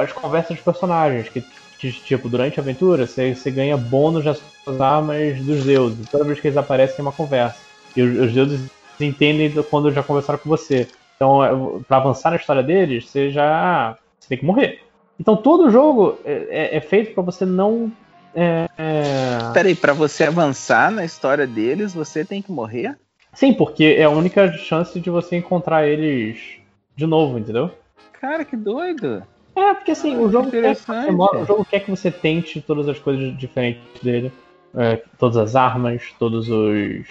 as 0.00 0.12
conversas 0.12 0.56
dos 0.56 0.64
personagens, 0.64 1.28
que, 1.28 1.44
tipo, 1.78 2.28
durante 2.28 2.58
a 2.58 2.62
aventura 2.62 3.06
você, 3.06 3.34
você 3.34 3.50
ganha 3.52 3.76
bônus 3.76 4.24
nas 4.24 4.40
suas 4.64 4.80
armas 4.80 5.40
dos 5.42 5.64
deuses. 5.64 6.08
Toda 6.08 6.24
vez 6.24 6.40
que 6.40 6.48
eles 6.48 6.56
aparecem 6.56 6.96
tem 6.96 7.04
uma 7.04 7.12
conversa. 7.12 7.56
E 7.94 8.02
os, 8.02 8.18
os 8.18 8.32
deuses 8.32 8.68
entendem 9.02 9.50
do- 9.50 9.64
quando 9.64 9.90
já 9.90 10.02
conversaram 10.02 10.38
com 10.38 10.48
você. 10.48 10.88
Então, 11.16 11.44
é, 11.44 11.50
pra 11.86 11.98
avançar 11.98 12.30
na 12.30 12.36
história 12.36 12.62
deles, 12.62 13.08
você 13.08 13.30
já. 13.30 13.96
Você 14.18 14.28
tem 14.28 14.38
que 14.38 14.44
morrer. 14.46 14.80
Então 15.20 15.36
todo 15.36 15.70
jogo 15.70 16.18
é, 16.24 16.46
é- 16.72 16.76
é 16.76 16.80
feito 16.80 17.12
pra 17.14 17.22
você 17.22 17.44
não. 17.44 17.92
É, 18.34 18.66
é... 18.78 19.52
Peraí, 19.52 19.74
pra 19.74 19.92
você 19.92 20.24
avançar 20.24 20.90
na 20.90 21.04
história 21.04 21.46
deles, 21.46 21.94
você 21.94 22.24
tem 22.24 22.40
que 22.40 22.50
morrer? 22.50 22.96
Sim, 23.34 23.52
porque 23.52 23.96
é 23.98 24.04
a 24.04 24.10
única 24.10 24.50
chance 24.54 24.98
de 24.98 25.10
você 25.10 25.36
encontrar 25.36 25.86
eles 25.86 26.58
de 26.96 27.06
novo, 27.06 27.38
entendeu? 27.38 27.70
Cara, 28.20 28.44
que 28.44 28.56
doido. 28.56 29.22
É, 29.54 29.74
porque 29.74 29.90
assim, 29.90 30.16
o 30.16 30.30
jogo, 30.30 30.50
quer 30.50 30.76
o 31.40 31.44
jogo 31.44 31.64
quer 31.64 31.80
que 31.80 31.90
você 31.90 32.10
tente 32.10 32.60
todas 32.60 32.88
as 32.88 32.98
coisas 32.98 33.36
diferentes 33.36 33.82
dele. 34.02 34.32
É, 34.74 35.02
todas 35.18 35.36
as 35.36 35.54
armas, 35.54 36.02
todos 36.18 36.48
os. 36.48 37.06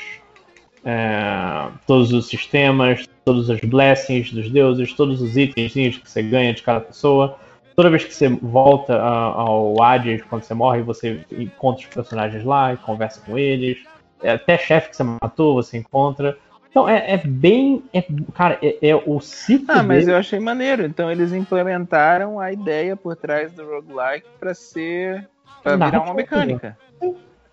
É, 0.83 1.67
todos 1.85 2.11
os 2.11 2.27
sistemas, 2.27 3.07
todos 3.23 3.49
os 3.49 3.59
blessings 3.61 4.31
dos 4.31 4.49
deuses, 4.49 4.93
todos 4.93 5.21
os 5.21 5.37
itens 5.37 5.73
que 5.97 6.09
você 6.09 6.21
ganha 6.23 6.53
de 6.53 6.61
cada 6.63 6.79
pessoa. 6.81 7.37
Toda 7.75 7.89
vez 7.89 8.03
que 8.03 8.13
você 8.13 8.27
volta 8.29 8.99
ao 9.01 9.81
Hades, 9.81 10.21
quando 10.23 10.43
você 10.43 10.53
morre, 10.53 10.81
você 10.81 11.21
encontra 11.31 11.81
os 11.87 11.93
personagens 11.93 12.43
lá 12.43 12.73
e 12.73 12.77
conversa 12.77 13.21
com 13.25 13.37
eles. 13.37 13.77
É, 14.21 14.31
Até 14.31 14.57
chefe 14.57 14.89
que 14.89 14.95
você 14.97 15.03
matou, 15.03 15.55
você 15.55 15.77
encontra. 15.77 16.37
Então 16.69 16.87
é, 16.87 17.13
é 17.13 17.17
bem. 17.17 17.83
é- 17.93 18.03
cara, 18.33 18.57
é, 18.61 18.89
é 18.89 18.95
o 18.95 19.19
ciclo. 19.19 19.65
Ah, 19.69 19.83
mas 19.83 19.99
dele- 20.05 20.11
eu 20.11 20.17
achei 20.17 20.39
maneiro. 20.39 20.85
Então 20.85 21.09
eles 21.11 21.33
implementaram 21.33 22.39
a 22.39 22.51
ideia 22.51 22.95
por 22.95 23.15
trás 23.15 23.51
do 23.53 23.63
roguelike 23.65 24.27
pra 24.39 24.53
ser. 24.53 25.27
pra 25.63 25.75
virar 25.75 26.01
uma 26.01 26.13
mecânica. 26.13 26.77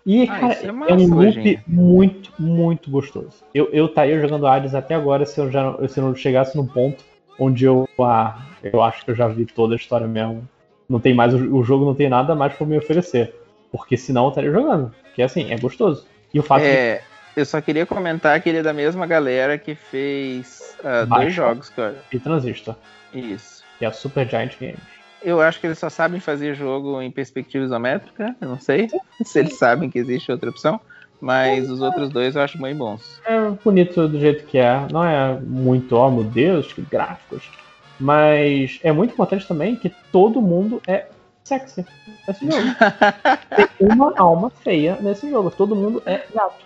E, 0.05 0.23
Ah, 0.23 0.39
cara, 0.39 0.53
é 0.53 0.65
é, 0.65 0.71
massa, 0.71 0.93
um 0.93 1.15
loop 1.15 1.59
muito, 1.67 2.33
muito 2.39 2.89
gostoso. 2.89 3.43
Eu, 3.53 3.69
eu 3.71 3.85
estaria 3.85 4.19
jogando 4.19 4.47
Hades 4.47 4.73
até 4.73 4.95
agora 4.95 5.25
se 5.25 5.39
eu, 5.39 5.51
já, 5.51 5.63
não- 5.63 5.87
se 5.87 5.99
eu 5.99 6.03
não 6.03 6.15
chegasse 6.15 6.55
num 6.55 6.65
ponto 6.65 7.03
onde 7.37 7.65
eu. 7.65 7.87
Ah, 7.99 8.45
eu 8.63 8.81
acho 8.81 9.03
que 9.05 9.11
eu 9.11 9.15
já 9.15 9.27
vi 9.27 9.45
toda 9.45 9.75
a 9.75 9.77
história 9.77 10.07
mesmo. 10.07 10.47
Não 10.87 10.99
tem 10.99 11.13
mais. 11.13 11.33
O, 11.33 11.63
jogo 11.63 11.85
não 11.85 11.93
tem 11.95 12.09
nada 12.09 12.33
mais 12.35 12.53
pra 12.53 12.65
me 12.65 12.77
oferecer. 12.77 13.35
Porque 13.71 13.95
senão 13.95 14.25
eu 14.25 14.29
estaria 14.29 14.51
jogando. 14.51 14.93
Porque 15.03 15.21
assim, 15.21 15.51
é 15.51 15.57
gostoso. 15.57 16.05
E 16.33 16.39
o 16.39 16.43
fato 16.43 16.63
de. 16.63 16.67
É, 16.67 17.01
eu 17.35 17.45
só 17.45 17.61
queria 17.61 17.85
comentar 17.85 18.39
que 18.41 18.49
ele 18.49 18.59
é 18.59 18.63
da 18.63 18.73
mesma 18.73 19.05
galera 19.05 19.57
que 19.57 19.75
fez 19.75 20.75
ah, 20.83 21.05
dois 21.05 21.33
jogos, 21.33 21.69
cara. 21.69 22.03
E 22.11 22.19
Transistor, 22.19 22.75
Isso. 23.13 23.63
que 23.77 23.85
é 23.85 23.87
a 23.87 23.91
Super 23.91 24.27
Giant 24.27 24.53
Games. 24.59 24.98
Eu 25.21 25.41
acho 25.41 25.59
que 25.59 25.67
eles 25.67 25.79
só 25.79 25.89
sabem 25.89 26.19
fazer 26.19 26.55
jogo 26.55 27.01
em 27.01 27.11
perspectiva 27.11 27.65
isométrica. 27.65 28.35
Eu 28.39 28.49
não 28.49 28.59
sei 28.59 28.87
se 29.23 29.39
eles 29.39 29.57
sabem 29.57 29.89
que 29.89 29.99
existe 29.99 30.31
outra 30.31 30.49
opção. 30.49 30.79
Mas 31.21 31.69
os 31.69 31.81
outros 31.81 32.09
dois 32.09 32.35
eu 32.35 32.41
acho 32.41 32.57
bem 32.57 32.73
bons. 32.73 33.21
É 33.25 33.49
bonito 33.63 34.07
do 34.07 34.19
jeito 34.19 34.45
que 34.45 34.57
é. 34.57 34.87
Não 34.91 35.03
é 35.03 35.37
muito, 35.39 35.95
ó, 35.95 36.09
meu 36.09 36.23
Deus, 36.23 36.71
que 36.71 36.81
gráficos. 36.81 37.51
Mas 37.99 38.79
é 38.81 38.91
muito 38.93 39.13
importante 39.13 39.45
também 39.45 39.75
que 39.75 39.93
todo 40.11 40.41
mundo 40.41 40.81
é 40.87 41.07
sexy 41.43 41.85
nesse 42.25 42.45
jogo. 42.45 42.63
Tem 43.55 43.87
uma 43.87 44.13
alma 44.17 44.49
feia 44.49 44.97
nesse 45.01 45.29
jogo. 45.29 45.51
Todo 45.51 45.75
mundo 45.75 46.01
é 46.05 46.23
gato. 46.33 46.65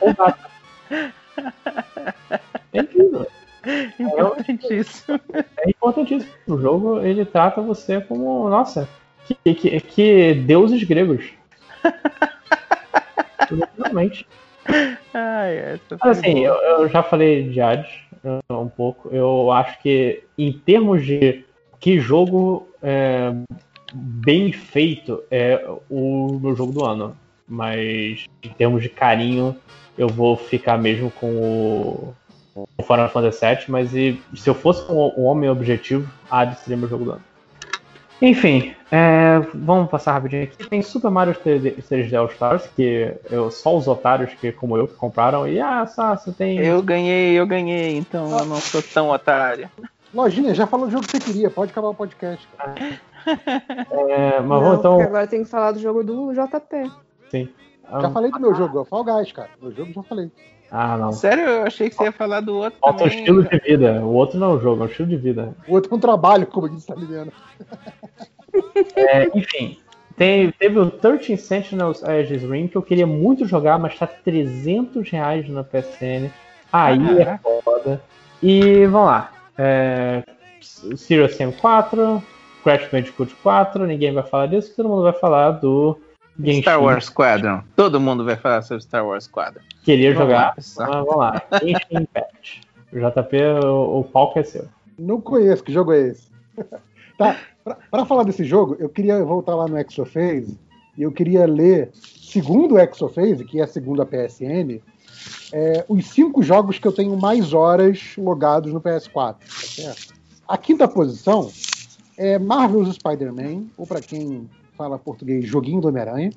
Ou 0.00 0.14
gato. 0.14 0.50
É 2.74 2.80
incrível. 2.80 3.26
Importantíssimo. 3.98 5.20
É 5.58 5.70
importantíssimo. 5.70 6.32
O 6.46 6.58
jogo 6.58 7.00
ele 7.00 7.24
trata 7.24 7.60
você 7.60 8.00
como, 8.00 8.48
nossa, 8.48 8.88
que, 9.26 9.54
que, 9.54 9.80
que 9.80 10.34
deuses 10.34 10.82
gregos. 10.84 11.24
Realmente. 13.78 14.26
Ai, 15.12 15.78
Mas 16.02 16.18
assim, 16.18 16.40
eu, 16.40 16.54
eu 16.54 16.88
já 16.88 17.02
falei 17.02 17.48
de 17.48 17.60
Hades 17.60 17.90
uh, 18.24 18.54
um 18.54 18.68
pouco. 18.68 19.08
Eu 19.14 19.50
acho 19.50 19.80
que 19.80 20.22
em 20.38 20.52
termos 20.52 21.04
de 21.04 21.44
que 21.80 21.98
jogo 21.98 22.68
é, 22.82 23.32
bem 23.92 24.52
feito 24.52 25.22
é 25.30 25.64
o 25.90 26.38
meu 26.40 26.54
jogo 26.54 26.72
do 26.72 26.84
ano. 26.84 27.16
Mas 27.46 28.26
em 28.42 28.48
termos 28.50 28.82
de 28.82 28.88
carinho, 28.88 29.54
eu 29.98 30.08
vou 30.08 30.36
ficar 30.36 30.78
mesmo 30.78 31.10
com 31.10 31.26
o, 31.36 32.14
o 32.54 32.82
Final 32.82 33.08
Fantasy 33.08 33.46
VII. 33.46 33.64
Mas 33.68 33.94
e, 33.94 34.20
se 34.34 34.48
eu 34.48 34.54
fosse 34.54 34.90
um, 34.90 35.12
um 35.16 35.24
homem 35.24 35.48
objetivo, 35.48 36.08
Hades 36.30 36.58
seria 36.58 36.76
meu 36.76 36.88
jogo 36.88 37.04
do 37.04 37.10
ano. 37.12 37.22
Enfim, 38.20 38.72
é, 38.88 39.40
vamos 39.52 39.90
passar 39.90 40.12
rapidinho 40.12 40.44
aqui. 40.44 40.68
Tem 40.68 40.80
Super 40.80 41.10
Mario 41.10 41.34
3D 41.34 42.14
All 42.14 42.26
Stars, 42.26 42.68
que 42.76 43.12
eu, 43.28 43.50
só 43.50 43.76
os 43.76 43.88
otários 43.88 44.32
que, 44.34 44.52
como 44.52 44.76
eu 44.76 44.86
que 44.86 44.94
compraram. 44.94 45.48
E 45.48 45.60
ah, 45.60 45.84
só, 45.86 46.14
você 46.14 46.30
tem. 46.30 46.58
Eu 46.58 46.80
ganhei, 46.82 47.32
eu 47.32 47.44
ganhei, 47.44 47.96
então 47.96 48.38
eu 48.38 48.44
não 48.44 48.56
sou 48.56 48.80
tão 48.80 49.10
otário. 49.10 49.68
Lojinha, 50.14 50.54
já 50.54 50.68
falou 50.68 50.86
do 50.86 50.92
jogo 50.92 51.04
que 51.04 51.10
você 51.10 51.18
queria, 51.18 51.50
pode 51.50 51.72
acabar 51.72 51.88
o 51.88 51.94
podcast. 51.94 52.46
Cara. 52.56 52.74
É, 53.26 54.40
mas 54.40 54.48
Não, 54.48 54.60
vamos 54.60 54.78
então. 54.78 54.92
porque 54.96 55.08
agora 55.08 55.26
tem 55.26 55.42
que 55.42 55.50
falar 55.50 55.72
do 55.72 55.80
jogo 55.80 56.04
do 56.04 56.32
JP. 56.32 56.92
Sim. 57.30 57.48
Já 58.00 58.10
falei 58.10 58.30
do 58.30 58.40
meu 58.40 58.54
jogo, 58.54 58.78
é 58.78 58.80
o 58.82 58.84
Fall 58.84 59.04
Guys, 59.04 59.32
cara. 59.32 59.50
Meu 59.60 59.72
jogo 59.72 59.92
já 59.92 60.02
falei. 60.02 60.30
Ah, 60.74 60.96
não. 60.96 61.12
Sério, 61.12 61.44
eu 61.44 61.62
achei 61.64 61.90
que 61.90 61.94
você 61.94 62.04
ia 62.04 62.12
falar 62.12 62.40
do 62.40 62.56
outro 62.56 62.78
Falta 62.80 63.04
o 63.04 63.06
também. 63.06 63.18
estilo 63.18 63.42
de 63.44 63.58
vida. 63.58 64.00
O 64.02 64.14
outro 64.14 64.38
não 64.38 64.52
é 64.52 64.54
o 64.54 64.58
jogo, 64.60 64.82
é 64.82 64.86
o 64.86 64.90
estilo 64.90 65.08
de 65.08 65.16
vida. 65.18 65.54
O 65.68 65.74
outro 65.74 65.92
é 65.92 65.96
um 65.96 66.00
trabalho, 66.00 66.46
como 66.46 66.66
disse 66.66 66.90
a 66.90 66.94
Liliana. 66.94 67.30
É, 68.96 69.30
enfim, 69.38 69.78
tem- 70.16 70.50
teve 70.52 70.78
o 70.78 70.90
13 70.90 71.36
Sentinels 71.36 72.02
Aegis 72.04 72.42
Ring 72.42 72.68
que 72.68 72.76
eu 72.76 72.82
queria 72.82 73.06
muito 73.06 73.44
jogar, 73.46 73.78
mas 73.78 73.98
tá 73.98 74.06
300 74.06 75.08
reais 75.10 75.48
na 75.48 75.62
PSN. 75.62 76.30
Aí 76.72 77.20
é 77.20 77.38
foda. 77.62 78.02
E 78.42 78.86
vamos 78.86 79.08
lá. 79.08 79.30
É, 79.58 80.22
Serious 80.96 81.34
Sam 81.36 81.52
4, 81.52 82.22
Crash 82.64 82.88
Bandicoot 82.90 83.34
4, 83.42 83.86
ninguém 83.86 84.12
vai 84.12 84.22
falar 84.22 84.46
disso, 84.46 84.72
todo 84.74 84.88
mundo 84.88 85.02
vai 85.02 85.12
falar 85.12 85.50
do 85.52 85.98
Genshin. 86.38 86.62
Star 86.62 86.82
Wars 86.82 87.06
Squadron. 87.06 87.62
Todo 87.76 88.00
mundo 88.00 88.24
vai 88.24 88.36
falar 88.36 88.62
sobre 88.62 88.82
Star 88.82 89.06
Wars 89.06 89.24
Squadron. 89.24 89.62
Queria 89.82 90.14
Vamos 90.14 90.28
jogar, 90.28 90.40
lá, 90.40 90.54
mas 90.56 90.74
vamos 90.76 91.16
lá. 91.16 91.42
Genshin 91.60 92.02
Impact. 92.02 92.60
O 92.92 92.96
JP, 92.96 93.36
o, 93.64 94.00
o 94.00 94.04
palco 94.04 94.38
é 94.38 94.42
seu. 94.42 94.68
Não 94.98 95.20
conheço, 95.20 95.64
que 95.64 95.72
jogo 95.72 95.92
é 95.92 96.08
esse? 96.08 96.28
tá, 97.16 97.36
pra, 97.64 97.76
pra 97.90 98.04
falar 98.04 98.24
desse 98.24 98.44
jogo, 98.44 98.76
eu 98.78 98.88
queria 98.88 99.24
voltar 99.24 99.54
lá 99.54 99.66
no 99.66 99.78
Exophase 99.78 100.58
e 100.96 101.02
eu 101.02 101.10
queria 101.10 101.46
ler, 101.46 101.90
segundo 101.92 102.74
o 102.74 102.78
Exophase, 102.78 103.44
que 103.44 103.60
é 103.60 103.66
segundo 103.66 104.02
a 104.02 104.06
PSN, 104.06 104.80
é, 105.52 105.84
os 105.88 106.06
cinco 106.06 106.42
jogos 106.42 106.78
que 106.78 106.86
eu 106.86 106.92
tenho 106.92 107.16
mais 107.16 107.52
horas 107.52 108.14
logados 108.18 108.72
no 108.72 108.80
PS4. 108.80 109.12
Tá 109.12 109.36
certo? 109.48 110.14
A 110.46 110.58
quinta 110.58 110.86
posição 110.86 111.50
é 112.16 112.38
Marvel's 112.38 112.94
Spider-Man, 112.96 113.64
ou 113.76 113.86
para 113.86 114.00
quem 114.00 114.48
fala 114.82 114.98
português, 114.98 115.46
Joguinho 115.46 115.80
do 115.80 115.88
Homem-Aranha, 115.88 116.32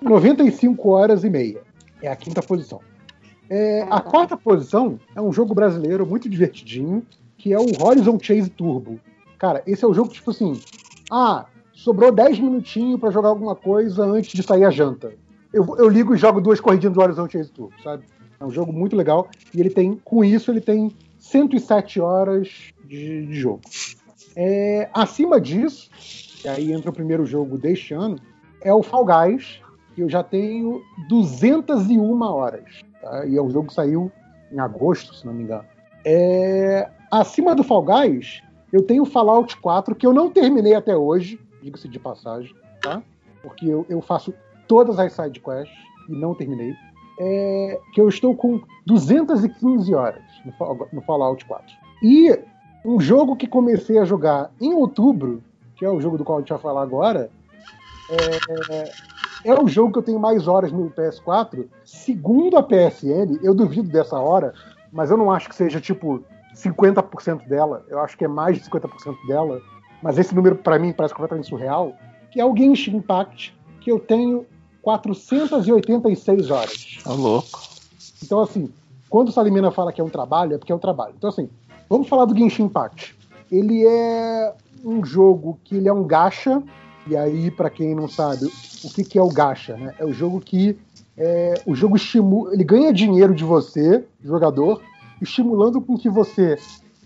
com 0.00 0.08
95 0.08 0.90
horas 0.90 1.24
e 1.24 1.30
meia. 1.30 1.62
É 2.02 2.08
a 2.08 2.16
quinta 2.16 2.42
posição. 2.42 2.80
É, 3.48 3.86
a 3.88 4.00
quarta 4.00 4.36
posição 4.36 4.98
é 5.14 5.20
um 5.20 5.32
jogo 5.32 5.54
brasileiro 5.54 6.04
muito 6.04 6.28
divertidinho, 6.28 7.02
que 7.38 7.54
é 7.54 7.58
o 7.58 7.66
Horizon 7.82 8.18
Chase 8.20 8.50
Turbo. 8.50 9.00
Cara, 9.38 9.62
esse 9.66 9.82
é 9.82 9.88
o 9.88 9.94
jogo 9.94 10.10
tipo 10.10 10.30
assim: 10.30 10.60
ah, 11.10 11.46
sobrou 11.72 12.12
10 12.12 12.38
minutinhos 12.40 13.00
pra 13.00 13.10
jogar 13.10 13.30
alguma 13.30 13.56
coisa 13.56 14.04
antes 14.04 14.32
de 14.32 14.42
sair 14.42 14.64
a 14.64 14.70
janta. 14.70 15.14
Eu, 15.52 15.64
eu 15.78 15.88
ligo 15.88 16.14
e 16.14 16.18
jogo 16.18 16.40
duas 16.40 16.60
corridinhas 16.60 16.94
do 16.94 17.00
Horizon 17.00 17.28
Chase 17.30 17.50
Turbo, 17.50 17.74
sabe? 17.82 18.04
É 18.38 18.44
um 18.44 18.50
jogo 18.50 18.72
muito 18.74 18.94
legal 18.94 19.28
e 19.54 19.60
ele 19.60 19.70
tem, 19.70 19.98
com 20.04 20.22
isso, 20.22 20.50
ele 20.50 20.60
tem 20.60 20.92
107 21.18 22.00
horas 22.00 22.48
de, 22.84 23.26
de 23.26 23.34
jogo. 23.34 23.62
É, 24.36 24.90
acima 24.92 25.40
disso, 25.40 25.88
e 26.44 26.48
aí 26.48 26.72
entra 26.72 26.90
o 26.90 26.94
primeiro 26.94 27.24
jogo 27.24 27.56
deste 27.56 27.94
ano, 27.94 28.18
é 28.62 28.72
o 28.72 28.82
Fall 28.82 29.04
Guys, 29.04 29.60
que 29.94 30.02
eu 30.02 30.08
já 30.08 30.22
tenho 30.22 30.82
201 31.08 32.22
horas. 32.22 32.82
tá? 33.00 33.26
E 33.26 33.36
é 33.36 33.42
um 33.42 33.50
jogo 33.50 33.72
saiu 33.72 34.10
em 34.52 34.58
agosto, 34.58 35.14
se 35.14 35.24
não 35.24 35.32
me 35.32 35.44
engano. 35.44 35.64
É, 36.04 36.88
acima 37.10 37.54
do 37.54 37.64
Fall 37.64 37.82
Guys, 37.82 38.42
eu 38.72 38.82
tenho 38.82 39.04
o 39.04 39.06
Fallout 39.06 39.56
4, 39.58 39.94
que 39.94 40.06
eu 40.06 40.12
não 40.12 40.30
terminei 40.30 40.74
até 40.74 40.96
hoje, 40.96 41.40
diga-se 41.62 41.88
de 41.88 41.98
passagem, 41.98 42.54
tá? 42.82 43.02
Porque 43.42 43.66
eu, 43.66 43.86
eu 43.88 44.00
faço 44.00 44.34
todas 44.66 44.98
as 44.98 45.12
side 45.12 45.40
quests 45.40 45.74
e 46.08 46.12
não 46.12 46.34
terminei. 46.34 46.74
É, 47.20 47.78
que 47.92 48.00
eu 48.00 48.08
estou 48.08 48.34
com 48.34 48.60
215 48.86 49.94
horas 49.94 50.22
no, 50.44 50.88
no 50.92 51.00
Fallout 51.02 51.44
4. 51.44 51.64
E 52.02 52.36
um 52.84 53.00
jogo 53.00 53.36
que 53.36 53.46
comecei 53.46 53.98
a 53.98 54.04
jogar 54.04 54.50
em 54.60 54.74
outubro, 54.74 55.40
que 55.76 55.84
é 55.84 55.90
o 55.90 56.00
jogo 56.00 56.18
do 56.18 56.24
qual 56.24 56.38
a 56.38 56.40
gente 56.40 56.50
vai 56.50 56.58
falar 56.58 56.82
agora, 56.82 57.30
é, 58.10 58.92
é 59.44 59.54
o 59.54 59.66
jogo 59.68 59.92
que 59.92 59.98
eu 59.98 60.02
tenho 60.02 60.18
mais 60.18 60.46
horas 60.46 60.72
no 60.72 60.90
PS4. 60.90 61.66
Segundo 61.84 62.56
a 62.56 62.62
PSN, 62.62 63.38
eu 63.42 63.54
duvido 63.54 63.88
dessa 63.88 64.18
hora, 64.18 64.54
mas 64.92 65.10
eu 65.10 65.16
não 65.16 65.30
acho 65.30 65.48
que 65.48 65.54
seja 65.54 65.80
tipo 65.80 66.24
50% 66.54 67.46
dela. 67.48 67.84
Eu 67.88 67.98
acho 68.00 68.16
que 68.16 68.24
é 68.24 68.28
mais 68.28 68.56
de 68.58 68.68
50% 68.68 69.26
dela. 69.26 69.60
Mas 70.02 70.18
esse 70.18 70.34
número, 70.34 70.56
pra 70.56 70.78
mim, 70.78 70.92
parece 70.92 71.14
completamente 71.14 71.48
surreal. 71.48 71.94
Que 72.30 72.40
é 72.40 72.44
o 72.44 72.56
Genshin 72.56 72.96
Impact, 72.96 73.56
que 73.80 73.90
eu 73.90 73.98
tenho 73.98 74.46
486 74.82 76.50
horas. 76.50 76.98
Ô, 77.06 77.14
louco. 77.14 77.60
Então, 78.22 78.40
assim, 78.40 78.72
quando 79.08 79.28
o 79.28 79.32
Salimena 79.32 79.70
fala 79.70 79.92
que 79.92 80.00
é 80.00 80.04
um 80.04 80.08
trabalho, 80.08 80.54
é 80.54 80.58
porque 80.58 80.72
é 80.72 80.74
um 80.74 80.78
trabalho. 80.78 81.14
Então, 81.16 81.30
assim, 81.30 81.48
vamos 81.88 82.08
falar 82.08 82.24
do 82.24 82.36
Genshin 82.36 82.64
Impact. 82.64 83.16
Ele 83.50 83.86
é 83.86 84.54
um 84.84 85.04
jogo 85.04 85.58
que 85.64 85.76
ele 85.76 85.88
é 85.88 85.92
um 85.92 86.04
gacha, 86.04 86.62
e 87.06 87.16
aí, 87.16 87.50
pra 87.50 87.68
quem 87.68 87.94
não 87.94 88.08
sabe, 88.08 88.46
o 88.82 88.90
que, 88.90 89.04
que 89.04 89.18
é 89.18 89.22
o 89.22 89.28
gacha? 89.28 89.76
Né? 89.76 89.94
É 89.98 90.04
o 90.04 90.12
jogo 90.12 90.40
que 90.40 90.78
é, 91.16 91.54
o 91.66 91.74
jogo 91.74 91.96
estimula, 91.96 92.52
ele 92.52 92.64
ganha 92.64 92.92
dinheiro 92.92 93.34
de 93.34 93.44
você, 93.44 94.04
jogador, 94.22 94.80
estimulando 95.20 95.80
com 95.80 95.96
que 95.96 96.08
você 96.08 96.58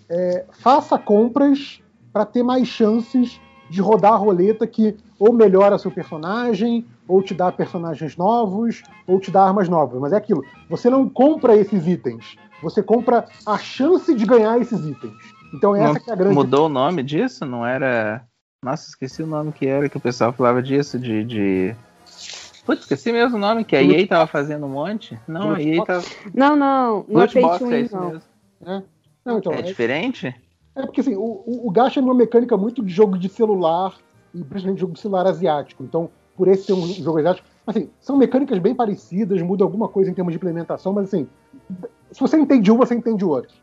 é, 0.09 0.45
faça 0.53 0.99
compras 0.99 1.83
para 2.13 2.25
ter 2.25 2.43
mais 2.43 2.67
chances 2.67 3.41
de 3.69 3.81
rodar 3.81 4.15
a 4.15 4.17
roleta 4.17 4.67
que 4.67 4.97
ou 5.19 5.33
melhora 5.33 5.79
seu 5.79 5.91
personagem, 5.91 6.87
ou 7.07 7.23
te 7.23 7.35
dá 7.35 7.51
personagens 7.51 8.17
novos, 8.17 8.83
ou 9.07 9.19
te 9.19 9.31
dá 9.31 9.45
armas 9.45 9.69
novas. 9.69 10.01
Mas 10.01 10.13
é 10.13 10.17
aquilo, 10.17 10.43
você 10.71 10.89
não 10.89 11.09
compra 11.09 11.57
esses 11.57 11.87
itens, 11.87 12.37
você 12.63 12.83
compra 12.83 13.27
a 13.45 13.59
chance 13.59 14.15
de 14.15 14.25
ganhar 14.25 14.61
esses 14.61 14.85
itens. 14.87 15.17
Então 15.55 15.75
essa 15.75 15.95
Não 15.95 16.01
que 16.01 16.11
é 16.11 16.13
a 16.13 16.17
grande 16.17 16.35
Mudou 16.35 16.67
o 16.67 16.69
nome 16.69 17.03
disso? 17.03 17.45
Não 17.45 17.67
era. 17.67 18.25
Nossa, 18.63 18.89
esqueci 18.89 19.23
o 19.23 19.27
nome 19.27 19.53
que 19.53 19.67
era 19.67 19.89
que 19.89 19.97
o 19.97 20.01
pessoal 20.01 20.33
falava 20.33 20.63
disso, 20.63 20.99
de. 20.99 21.25
de... 21.25 21.77
Putz, 22.67 22.83
esqueci 22.83 23.13
mesmo 23.13 23.37
o 23.37 23.41
nome, 23.41 23.65
que 23.65 23.75
a 23.75 23.83
EA 23.83 24.07
tava 24.07 24.27
fazendo 24.27 24.67
um 24.67 24.71
monte. 24.71 25.19
Não, 25.27 25.53
a 25.53 25.63
EA 25.63 25.85
tava. 25.85 26.05
Não, 26.35 26.55
não, 26.55 27.05
não 27.09 27.23
é 27.23 27.27
pay 27.29 27.43
é 27.43 27.81
isso 27.81 27.97
não. 27.97 28.11
mesmo. 28.11 28.23
É. 28.67 28.83
Não, 29.25 29.39
então, 29.39 29.53
É 29.53 29.61
é, 29.61 29.63
diferente? 29.63 30.35
é 30.75 30.83
porque 30.83 31.01
assim, 31.01 31.15
o, 31.15 31.43
o, 31.47 31.69
o 31.69 31.71
gacha 31.71 32.01
é 32.01 32.03
uma 32.03 32.15
mecânica 32.15 32.57
muito 32.57 32.83
de 32.83 32.93
jogo 32.93 33.19
de 33.19 33.29
celular, 33.29 33.95
e 34.35 34.43
principalmente 34.43 34.81
jogo 34.81 34.93
de 34.93 35.01
celular 35.01 35.27
asiático. 35.27 35.83
Então, 35.83 36.11
por 36.37 36.49
esse 36.49 36.65
ser 36.65 36.73
um 36.73 36.87
jogo 36.87 37.19
asiático, 37.19 37.47
assim, 37.67 37.91
são 38.01 38.17
mecânicas 38.17 38.59
bem 38.59 38.75
parecidas, 38.75 39.43
muda 39.43 39.65
alguma 39.65 39.89
coisa 39.89 40.11
em 40.11 40.15
termos 40.15 40.33
de 40.33 40.37
implementação, 40.37 40.93
mas 40.93 41.09
assim, 41.09 41.29
se 42.11 42.21
você 42.21 42.39
entende 42.39 42.71
um, 42.71 42.77
você 42.77 42.95
entende 42.95 43.25
o 43.25 43.29
outro. 43.29 43.55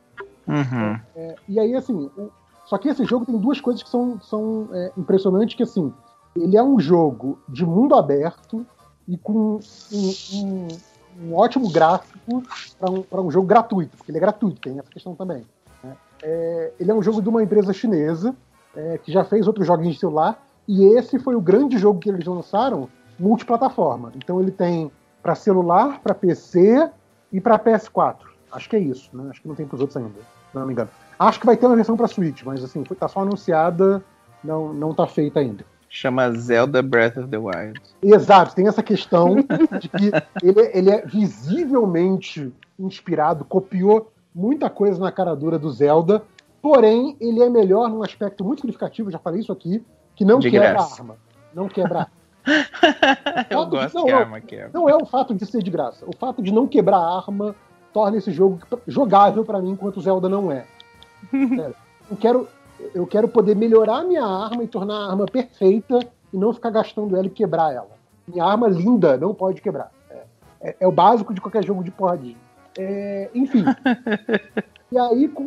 Uhum. 0.48 1.00
É, 1.16 1.36
e 1.48 1.60
aí, 1.60 1.76
assim, 1.76 1.94
o- 2.18 2.30
só 2.66 2.78
que 2.78 2.90
esse 2.90 3.04
jogo 3.06 3.26
tem 3.26 3.38
duas 3.38 3.60
coisas 3.62 3.82
que 3.84 3.90
são, 3.90 4.20
são 4.22 4.70
é, 4.74 4.92
impressionantes, 4.98 5.56
que 5.56 5.64
assim, 5.64 5.94
ele 6.36 6.58
é 6.58 6.64
um 6.64 6.80
jogo 6.80 7.40
de 7.48 7.66
mundo 7.66 7.96
aberto 7.96 8.66
e 9.08 9.18
com 9.18 9.60
um, 9.92 10.14
um- 10.34 10.68
um 11.22 11.36
ótimo 11.36 11.72
gráfico 11.72 12.44
para 12.80 13.22
um, 13.22 13.28
um 13.28 13.32
jogo 13.32 13.48
gratuito, 13.48 13.96
porque 13.98 14.12
ele 14.12 14.18
é 14.18 14.22
gratuito, 14.22 14.60
tem 14.62 14.78
essa 14.80 14.90
questão 14.90 15.16
também. 15.16 15.46
né? 15.84 15.96
É, 16.24 16.74
ele 16.80 16.92
é 16.92 16.94
um 16.94 17.02
jogo 17.04 17.22
de 17.22 17.30
uma 17.30 17.42
empresa 17.44 17.72
chinesa 17.72 18.36
é, 18.76 18.98
que 18.98 19.12
já 19.12 19.24
fez 19.24 19.48
outros 19.48 19.66
joguinhos 19.66 19.94
de 19.96 20.00
celular, 20.02 20.44
e 20.68 20.84
esse 20.98 21.18
foi 21.20 21.36
o 21.36 21.42
grande 21.42 21.78
jogo 21.78 22.00
que 22.00 22.10
eles 22.10 22.26
lançaram 22.26 22.90
multiplataforma. 23.20 24.12
Então 24.16 24.42
ele 24.42 24.52
tem 24.52 24.92
para 25.24 25.36
celular, 25.36 26.02
para 26.02 26.14
PC 26.14 26.90
e 27.32 27.40
para 27.40 27.58
PS4. 27.58 28.18
Acho 28.56 28.70
que 28.70 28.76
é 28.76 28.80
isso, 28.80 29.10
né? 29.16 29.28
Acho 29.30 29.42
que 29.42 29.48
não 29.48 29.56
tem 29.56 29.66
para 29.66 29.76
os 29.76 29.82
outros 29.82 29.98
ainda, 29.98 30.10
se 30.10 30.56
não 30.56 30.66
me 30.66 30.74
engano. 30.74 30.90
Acho 31.20 31.40
que 31.40 31.46
vai 31.46 31.56
ter 31.58 31.66
uma 31.66 31.76
versão 31.76 31.96
para 31.98 32.08
Switch, 32.08 32.44
mas 32.44 32.64
assim, 32.64 32.84
tá 32.84 33.08
só 33.08 33.22
anunciada, 33.22 34.04
não, 34.44 34.74
não 34.74 34.94
tá 34.94 35.06
feita 35.08 35.40
ainda. 35.40 35.66
Chama 35.90 36.30
Zelda 36.32 36.82
Breath 36.82 37.18
of 37.18 37.28
the 37.30 37.38
Wild. 37.38 37.80
Exato, 38.02 38.54
tem 38.56 38.68
essa 38.68 38.84
questão 38.84 39.36
de 39.80 39.88
que 39.90 40.12
ele, 40.44 40.60
é- 40.60 40.78
ele 40.78 40.90
é 40.90 41.06
visivelmente 41.06 42.52
inspirado, 42.78 43.46
copiou 43.46 44.12
muita 44.34 44.70
coisa 44.70 45.00
na 45.00 45.12
cara 45.12 45.34
dura 45.36 45.58
do 45.58 45.70
Zelda, 45.72 46.22
porém 46.62 47.16
ele 47.20 47.42
é 47.42 47.50
melhor 47.50 47.90
num 47.90 48.04
aspecto 48.04 48.44
muito 48.44 48.60
significativo, 48.62 49.10
já 49.10 49.20
falei 49.20 49.40
isso 49.40 49.52
aqui, 49.52 49.86
que 50.16 50.26
não 50.26 50.40
De 50.40 50.50
quebra 50.52 50.70
graça. 50.72 51.02
arma. 51.02 51.16
Não 51.54 51.70
quebra. 51.70 52.08
Eu 53.50 53.58
Fato 53.60 53.70
de- 53.70 53.78
gosto 53.78 53.96
não, 53.96 54.06
que 54.06 54.12
não. 54.12 54.20
arma 54.20 54.42
quebra. 54.42 54.70
Não 54.74 54.90
é 54.90 54.96
o 54.96 55.06
fato 55.06 55.34
de 55.34 55.46
ser 55.46 55.64
de 55.64 55.72
graça. 55.72 56.06
O 56.06 56.16
fato 56.16 56.42
de 56.44 56.52
não 56.54 56.68
quebrar 56.68 57.00
arma 57.00 57.56
torna 57.96 58.18
esse 58.18 58.30
jogo 58.30 58.60
jogável 58.86 59.46
pra 59.46 59.62
mim, 59.62 59.70
enquanto 59.72 60.02
Zelda 60.02 60.28
não 60.28 60.52
é. 60.52 60.66
Sério. 61.32 61.76
Eu 62.12 62.18
quero, 62.18 62.48
eu 62.94 63.08
quero 63.08 63.28
poder 63.30 63.56
melhorar 63.56 64.04
minha 64.04 64.26
arma 64.26 64.66
e 64.66 64.68
tornar 64.68 64.96
a 64.98 65.10
arma 65.12 65.26
perfeita 65.26 66.00
e 66.34 66.38
não 66.38 66.54
ficar 66.54 66.72
gastando 66.72 67.16
ela 67.16 67.26
e 67.26 67.30
quebrar 67.30 67.74
ela. 67.74 67.88
Minha 68.28 68.44
arma 68.44 68.68
linda 68.68 69.16
não 69.16 69.34
pode 69.34 69.62
quebrar. 69.62 69.92
É, 70.12 70.24
é- 70.62 70.76
é 70.82 70.88
o 70.88 70.92
básico 70.92 71.34
de 71.34 71.40
qualquer 71.40 71.64
jogo 71.64 71.86
de 71.86 71.90
porradinha. 71.90 72.36
É, 72.78 73.30
enfim. 73.34 73.64
e 74.92 74.98
aí, 75.00 75.30
com- 75.30 75.46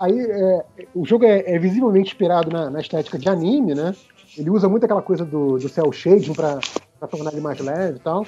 aí 0.00 0.18
é, 0.18 0.64
o 0.92 1.06
jogo 1.06 1.24
é, 1.26 1.44
é 1.54 1.58
visivelmente 1.60 2.08
inspirado 2.10 2.50
na, 2.50 2.68
na 2.68 2.80
estética 2.80 3.16
de 3.16 3.28
anime, 3.28 3.72
né? 3.76 3.94
Ele 4.36 4.50
usa 4.50 4.68
muito 4.68 4.82
aquela 4.82 5.00
coisa 5.02 5.24
do, 5.24 5.58
do 5.58 5.68
cel 5.68 5.92
shading 5.92 6.34
pra, 6.34 6.58
pra 6.98 7.06
tornar 7.06 7.30
ele 7.32 7.40
mais 7.40 7.60
leve 7.60 7.98
e 7.98 8.00
tal. 8.00 8.26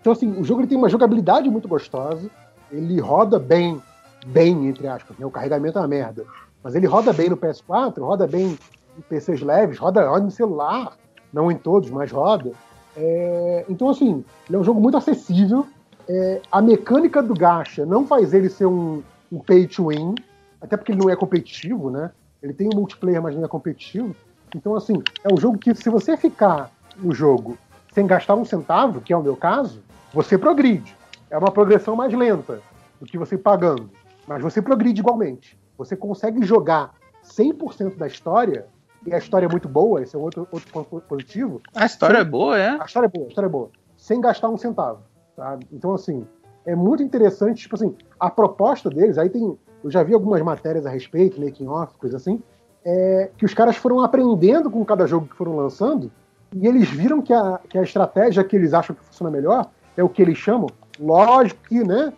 Então, 0.00 0.12
assim, 0.12 0.30
o 0.40 0.44
jogo 0.44 0.60
ele 0.62 0.68
tem 0.68 0.78
uma 0.78 0.88
jogabilidade 0.88 1.50
muito 1.50 1.66
gostosa. 1.68 2.30
Ele 2.76 3.00
roda 3.00 3.38
bem, 3.38 3.80
bem, 4.26 4.68
entre 4.68 4.86
aspas, 4.86 5.16
né? 5.18 5.26
O 5.26 5.30
carregamento 5.30 5.78
é 5.78 5.80
uma 5.80 5.88
merda. 5.88 6.24
Mas 6.62 6.74
ele 6.74 6.86
roda 6.86 7.12
bem 7.12 7.30
no 7.30 7.36
PS4, 7.36 7.98
roda 8.00 8.26
bem 8.26 8.58
em 8.98 9.00
PCs 9.02 9.40
leves, 9.40 9.78
roda, 9.78 10.08
roda 10.08 10.24
no 10.24 10.30
celular. 10.30 10.96
Não 11.32 11.50
em 11.50 11.56
todos, 11.56 11.90
mas 11.90 12.10
roda. 12.10 12.52
É, 12.96 13.64
então, 13.68 13.88
assim, 13.88 14.24
ele 14.48 14.56
é 14.56 14.58
um 14.58 14.64
jogo 14.64 14.80
muito 14.80 14.96
acessível. 14.96 15.66
É, 16.08 16.40
a 16.50 16.62
mecânica 16.62 17.22
do 17.22 17.34
gacha 17.34 17.84
não 17.84 18.06
faz 18.06 18.32
ele 18.32 18.48
ser 18.48 18.66
um, 18.66 19.02
um 19.30 19.38
pay 19.38 19.66
to 19.66 19.88
win, 19.88 20.14
até 20.60 20.76
porque 20.76 20.92
ele 20.92 21.00
não 21.00 21.10
é 21.10 21.16
competitivo, 21.16 21.90
né? 21.90 22.10
Ele 22.42 22.52
tem 22.52 22.68
um 22.68 22.76
multiplayer, 22.76 23.20
mas 23.20 23.34
não 23.34 23.44
é 23.44 23.48
competitivo. 23.48 24.14
Então, 24.54 24.74
assim, 24.74 25.02
é 25.24 25.32
um 25.32 25.36
jogo 25.36 25.58
que 25.58 25.74
se 25.74 25.90
você 25.90 26.16
ficar 26.16 26.70
no 26.96 27.12
jogo 27.12 27.58
sem 27.92 28.06
gastar 28.06 28.34
um 28.34 28.44
centavo, 28.44 29.00
que 29.00 29.12
é 29.12 29.16
o 29.16 29.22
meu 29.22 29.36
caso, 29.36 29.80
você 30.12 30.38
progride. 30.38 30.94
É 31.30 31.36
uma 31.38 31.50
progressão 31.50 31.96
mais 31.96 32.12
lenta 32.12 32.60
do 33.00 33.06
que 33.06 33.18
você 33.18 33.36
pagando. 33.36 33.90
Mas 34.26 34.42
você 34.42 34.60
progride 34.62 35.00
igualmente. 35.00 35.58
Você 35.78 35.94
consegue 35.96 36.44
jogar 36.44 36.94
100% 37.24 37.96
da 37.96 38.06
história, 38.06 38.66
e 39.06 39.12
a 39.14 39.18
história 39.18 39.46
é 39.46 39.48
muito 39.48 39.68
boa, 39.68 40.02
esse 40.02 40.16
é 40.16 40.18
outro, 40.18 40.46
outro 40.50 40.72
ponto 40.72 41.00
positivo. 41.06 41.60
A 41.74 41.86
história 41.86 42.16
sem- 42.16 42.26
é 42.26 42.30
boa, 42.30 42.58
é? 42.58 42.70
A 42.80 42.84
história 42.84 43.06
é 43.06 43.10
boa, 43.10 43.26
a 43.26 43.28
história 43.28 43.46
é 43.46 43.50
boa. 43.50 43.70
Sem 43.96 44.20
gastar 44.20 44.48
um 44.48 44.56
centavo. 44.56 45.00
Sabe? 45.36 45.66
Então, 45.72 45.94
assim, 45.94 46.26
é 46.64 46.74
muito 46.74 47.02
interessante, 47.02 47.62
tipo 47.62 47.74
assim, 47.76 47.94
a 48.18 48.30
proposta 48.30 48.88
deles, 48.88 49.18
aí 49.18 49.28
tem. 49.28 49.56
Eu 49.84 49.90
já 49.90 50.02
vi 50.02 50.14
algumas 50.14 50.40
matérias 50.42 50.86
a 50.86 50.90
respeito, 50.90 51.40
making 51.40 51.68
off, 51.68 51.96
coisa 51.98 52.16
assim, 52.16 52.42
é, 52.84 53.30
que 53.36 53.44
os 53.44 53.52
caras 53.54 53.76
foram 53.76 54.00
aprendendo 54.00 54.70
com 54.70 54.84
cada 54.84 55.06
jogo 55.06 55.26
que 55.28 55.36
foram 55.36 55.54
lançando, 55.56 56.10
e 56.54 56.66
eles 56.66 56.88
viram 56.88 57.20
que 57.20 57.32
a, 57.32 57.60
que 57.68 57.76
a 57.78 57.82
estratégia 57.82 58.42
que 58.42 58.56
eles 58.56 58.72
acham 58.72 58.96
que 58.96 59.04
funciona 59.04 59.30
melhor 59.30 59.70
é 59.96 60.02
o 60.02 60.08
que 60.08 60.22
eles 60.22 60.38
chamam, 60.38 60.68
lógico 60.98 61.60
que, 61.68 61.82
né? 61.82 62.12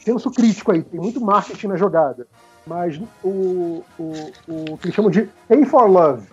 Senso 0.00 0.30
crítico 0.30 0.72
aí, 0.72 0.82
tem 0.82 1.00
muito 1.00 1.20
marketing 1.20 1.68
na 1.68 1.76
jogada. 1.76 2.26
Mas 2.66 3.00
o, 3.22 3.84
o, 3.98 4.12
o 4.46 4.78
que 4.78 4.86
eles 4.86 4.94
chamam 4.94 5.10
de 5.10 5.28
pay 5.48 5.64
for 5.64 5.88
love. 5.88 6.26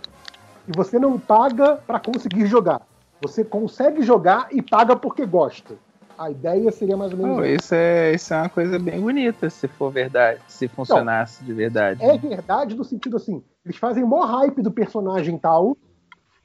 E 0.68 0.72
você 0.76 1.00
não 1.00 1.20
paga 1.20 1.78
para 1.88 2.00
conseguir 2.00 2.46
jogar. 2.48 2.82
Você 3.22 3.44
consegue 3.44 4.02
jogar 4.02 4.48
e 4.52 4.62
paga 4.62 4.96
porque 4.96 5.26
gosta. 5.26 5.76
A 6.18 6.32
ideia 6.32 6.72
seria 6.72 6.96
mais 6.96 7.12
ou 7.12 7.18
menos 7.18 7.38
essa. 7.40 7.48
isso, 7.48 7.76
é, 7.76 8.14
isso 8.14 8.34
é 8.34 8.38
uma 8.38 8.50
coisa 8.50 8.80
bem 8.80 9.02
bonita, 9.02 9.50
se 9.50 9.68
for 9.68 9.92
verdade. 9.92 10.40
Se 10.48 10.68
funcionasse 10.68 11.44
de 11.44 11.54
verdade. 11.54 12.04
É 12.04 12.18
verdade 12.18 12.76
no 12.76 12.84
sentido 12.84 13.18
assim, 13.18 13.44
eles 13.66 13.78
fazem 13.78 14.04
mó 14.06 14.24
hype 14.26 14.62
do 14.62 14.72
personagem 14.72 15.38
tal, 15.38 15.78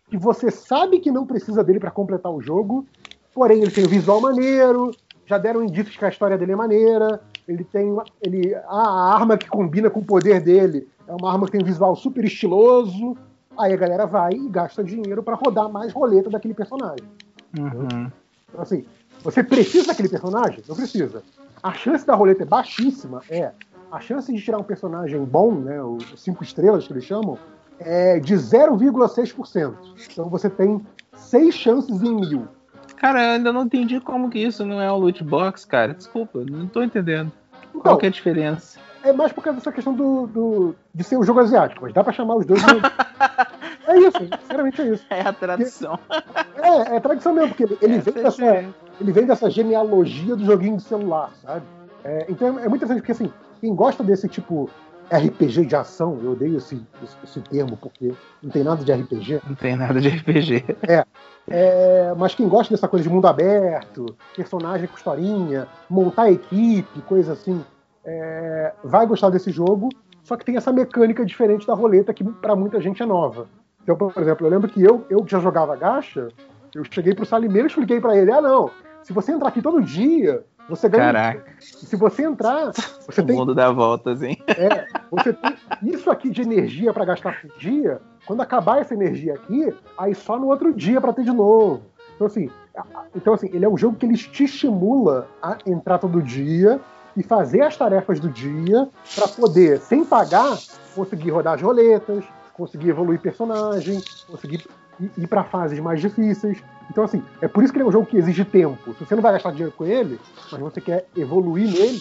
que 0.08 0.18
você 0.18 0.50
sabe 0.50 0.98
que 0.98 1.12
não 1.12 1.24
precisa 1.24 1.62
dele 1.62 1.78
pra 1.78 1.90
completar 1.90 2.32
o 2.32 2.40
jogo, 2.40 2.84
porém 3.34 3.62
ele 3.62 3.70
tem 3.70 3.84
um 3.84 3.88
visual 3.88 4.20
maneiro, 4.20 4.90
já 5.26 5.38
deram 5.38 5.62
indícios 5.62 5.96
que 5.96 6.04
a 6.04 6.08
história 6.08 6.36
dele 6.36 6.52
é 6.52 6.56
maneira, 6.56 7.20
ele 7.46 7.64
tem 7.64 7.96
ele, 8.22 8.54
a 8.54 9.14
arma 9.14 9.36
que 9.36 9.48
combina 9.48 9.90
com 9.90 10.00
o 10.00 10.04
poder 10.04 10.40
dele 10.40 10.88
é 11.10 11.14
uma 11.14 11.32
arma 11.32 11.46
que 11.46 11.52
tem 11.52 11.62
um 11.62 11.64
visual 11.64 11.96
super 11.96 12.24
estiloso, 12.24 13.16
aí 13.58 13.72
a 13.72 13.76
galera 13.76 14.06
vai 14.06 14.32
e 14.32 14.48
gasta 14.48 14.84
dinheiro 14.84 15.22
pra 15.22 15.34
rodar 15.34 15.68
mais 15.68 15.92
roleta 15.92 16.30
daquele 16.30 16.54
personagem. 16.54 17.04
Uhum. 17.58 18.10
Então, 18.48 18.62
assim, 18.62 18.84
você 19.22 19.42
precisa 19.42 19.88
daquele 19.88 20.08
personagem? 20.08 20.62
Não 20.68 20.76
precisa. 20.76 21.22
A 21.62 21.72
chance 21.72 22.06
da 22.06 22.14
roleta 22.14 22.44
é 22.44 22.46
baixíssima, 22.46 23.22
é. 23.28 23.50
A 23.90 23.98
chance 23.98 24.32
de 24.32 24.40
tirar 24.40 24.58
um 24.58 24.62
personagem 24.62 25.22
bom, 25.24 25.52
né, 25.52 25.82
os 25.82 26.14
cinco 26.16 26.44
estrelas 26.44 26.86
que 26.86 26.92
eles 26.92 27.04
chamam, 27.04 27.36
é 27.80 28.20
de 28.20 28.34
0,6%. 28.34 29.74
Então 30.12 30.28
você 30.28 30.48
tem 30.48 30.80
seis 31.12 31.54
chances 31.56 32.00
em 32.02 32.14
mil. 32.14 32.46
Cara, 33.00 33.22
eu 33.24 33.30
ainda 33.32 33.52
não 33.52 33.62
entendi 33.62 33.98
como 33.98 34.28
que 34.28 34.38
isso 34.38 34.64
não 34.64 34.80
é 34.80 34.92
um 34.92 34.96
loot 34.96 35.24
box, 35.24 35.64
cara. 35.64 35.94
Desculpa, 35.94 36.44
não 36.48 36.66
tô 36.66 36.82
entendendo. 36.82 37.32
Então, 37.70 37.80
Qual 37.80 37.96
que 37.96 38.04
é 38.04 38.08
a 38.10 38.12
diferença? 38.12 38.78
É 39.02 39.10
mais 39.12 39.32
por 39.32 39.42
causa 39.42 39.58
dessa 39.58 39.72
questão 39.72 39.94
do, 39.94 40.26
do- 40.26 40.74
de 40.94 41.02
ser 41.02 41.16
um 41.16 41.22
jogo 41.22 41.40
asiático, 41.40 41.80
mas 41.82 41.94
dá 41.94 42.04
pra 42.04 42.12
chamar 42.12 42.34
os 42.36 42.44
dois. 42.44 42.60
de- 42.62 42.68
é 43.88 43.98
isso, 44.00 44.18
sinceramente 44.42 44.82
é 44.82 44.88
isso. 44.88 45.04
É 45.08 45.20
a 45.22 45.32
tradução. 45.32 45.98
É, 46.62 46.96
é 46.96 47.00
tradição 47.00 47.32
mesmo, 47.32 47.48
porque 47.54 47.62
ele, 47.82 47.98
vem 48.00 48.12
é 48.14 48.22
dessa, 48.22 48.30
diferente. 48.36 48.74
ele 49.00 49.12
vem 49.12 49.26
dessa 49.26 49.48
genealogia 49.48 50.36
do 50.36 50.44
joguinho 50.44 50.76
de 50.76 50.82
celular, 50.82 51.30
sabe? 51.42 51.64
É, 52.04 52.26
então 52.28 52.58
é, 52.58 52.64
é 52.66 52.68
muito 52.68 52.84
interessante, 52.84 52.98
porque 53.00 53.12
assim, 53.12 53.32
quem 53.62 53.74
gosta 53.74 54.04
desse 54.04 54.28
tipo 54.28 54.68
RPG 55.10 55.64
de 55.64 55.74
ação, 55.74 56.18
eu 56.22 56.32
odeio 56.32 56.58
esse, 56.58 56.74
esse, 57.02 57.16
esse 57.24 57.40
termo, 57.40 57.76
porque 57.78 58.12
não 58.42 58.50
tem 58.50 58.62
nada 58.62 58.84
de 58.84 58.92
RPG. 58.92 59.40
Não 59.48 59.54
tem 59.56 59.74
nada 59.76 59.98
de 60.00 60.08
RPG. 60.08 60.64
É, 60.86 61.04
é, 61.50 62.14
mas 62.16 62.34
quem 62.34 62.48
gosta 62.48 62.72
dessa 62.72 62.86
coisa 62.86 63.02
de 63.02 63.12
mundo 63.12 63.26
aberto, 63.26 64.16
personagem 64.36 64.86
com 64.86 64.96
historinha, 64.96 65.66
montar 65.88 66.30
equipe, 66.30 67.02
coisa 67.02 67.32
assim, 67.32 67.64
é, 68.04 68.72
vai 68.84 69.04
gostar 69.06 69.30
desse 69.30 69.50
jogo. 69.50 69.88
Só 70.22 70.36
que 70.36 70.44
tem 70.44 70.56
essa 70.56 70.72
mecânica 70.72 71.26
diferente 71.26 71.66
da 71.66 71.74
roleta 71.74 72.14
que 72.14 72.22
pra 72.22 72.54
muita 72.54 72.80
gente 72.80 73.02
é 73.02 73.06
nova. 73.06 73.48
Então, 73.82 73.96
por 73.96 74.22
exemplo, 74.22 74.46
eu 74.46 74.50
lembro 74.50 74.68
que 74.68 74.80
eu, 74.80 75.04
eu 75.10 75.24
que 75.24 75.32
já 75.32 75.40
jogava 75.40 75.74
gacha, 75.74 76.28
eu 76.72 76.84
cheguei 76.84 77.14
pro 77.14 77.26
Salimeiro 77.26 77.66
e 77.66 77.70
expliquei 77.70 78.00
pra 78.00 78.16
ele: 78.16 78.30
ah, 78.30 78.40
não, 78.40 78.70
se 79.02 79.12
você 79.12 79.32
entrar 79.32 79.48
aqui 79.48 79.60
todo 79.60 79.82
dia, 79.82 80.44
você 80.68 80.88
ganha. 80.88 81.04
Caraca, 81.12 81.52
Se 81.58 81.96
você 81.96 82.22
entrar, 82.22 82.72
você 82.72 83.20
o 83.20 83.26
tem 83.26 83.36
mundo 83.36 83.54
dá 83.54 83.72
voltas, 83.72 84.22
hein? 84.22 84.36
é, 84.46 84.86
você 85.10 85.32
tem 85.32 85.56
isso 85.82 86.08
aqui 86.10 86.30
de 86.30 86.42
energia 86.42 86.92
pra 86.92 87.04
gastar 87.04 87.40
por 87.40 87.50
dia. 87.58 88.00
Quando 88.26 88.40
acabar 88.40 88.80
essa 88.80 88.94
energia 88.94 89.34
aqui, 89.34 89.72
aí 89.96 90.14
só 90.14 90.38
no 90.38 90.48
outro 90.48 90.72
dia 90.72 91.00
pra 91.00 91.12
ter 91.12 91.24
de 91.24 91.32
novo. 91.32 91.82
Então 92.14 92.26
assim, 92.26 92.50
então 93.14 93.34
assim, 93.34 93.50
ele 93.52 93.64
é 93.64 93.68
um 93.68 93.76
jogo 93.76 93.96
que 93.96 94.06
ele 94.06 94.16
te 94.16 94.44
estimula 94.44 95.28
a 95.42 95.56
entrar 95.66 95.98
todo 95.98 96.22
dia 96.22 96.80
e 97.16 97.22
fazer 97.22 97.62
as 97.62 97.76
tarefas 97.76 98.20
do 98.20 98.28
dia 98.28 98.88
pra 99.14 99.26
poder, 99.26 99.80
sem 99.80 100.04
pagar, 100.04 100.58
conseguir 100.94 101.30
rodar 101.30 101.54
as 101.54 101.62
roletas, 101.62 102.24
conseguir 102.54 102.90
evoluir 102.90 103.20
personagem, 103.20 104.02
conseguir 104.26 104.66
ir, 105.00 105.10
ir 105.16 105.26
para 105.26 105.42
fases 105.42 105.78
mais 105.80 106.00
difíceis. 106.00 106.62
Então 106.90 107.04
assim, 107.04 107.22
é 107.40 107.48
por 107.48 107.64
isso 107.64 107.72
que 107.72 107.78
ele 107.78 107.84
é 107.84 107.88
um 107.88 107.92
jogo 107.92 108.06
que 108.06 108.16
exige 108.16 108.44
tempo. 108.44 108.94
Se 108.94 109.04
você 109.04 109.14
não 109.14 109.22
vai 109.22 109.32
gastar 109.32 109.50
dinheiro 109.50 109.72
com 109.76 109.86
ele, 109.86 110.20
mas 110.52 110.60
você 110.60 110.80
quer 110.80 111.06
evoluir 111.16 111.70
nele, 111.70 112.00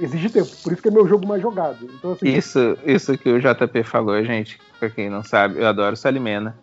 exige 0.00 0.28
tempo. 0.30 0.50
Por 0.62 0.72
isso 0.72 0.82
que 0.82 0.88
é 0.88 0.90
meu 0.90 1.06
jogo 1.06 1.26
mais 1.26 1.42
jogado. 1.42 1.78
Então, 1.94 2.12
assim, 2.12 2.26
Isso, 2.28 2.76
isso 2.84 3.16
que 3.18 3.28
o 3.28 3.40
JP 3.40 3.82
falou, 3.84 4.22
gente, 4.24 4.58
pra 4.78 4.88
quem 4.90 5.08
não 5.10 5.22
sabe, 5.22 5.60
eu 5.60 5.66
adoro 5.66 5.96
Salimena. 5.96 6.56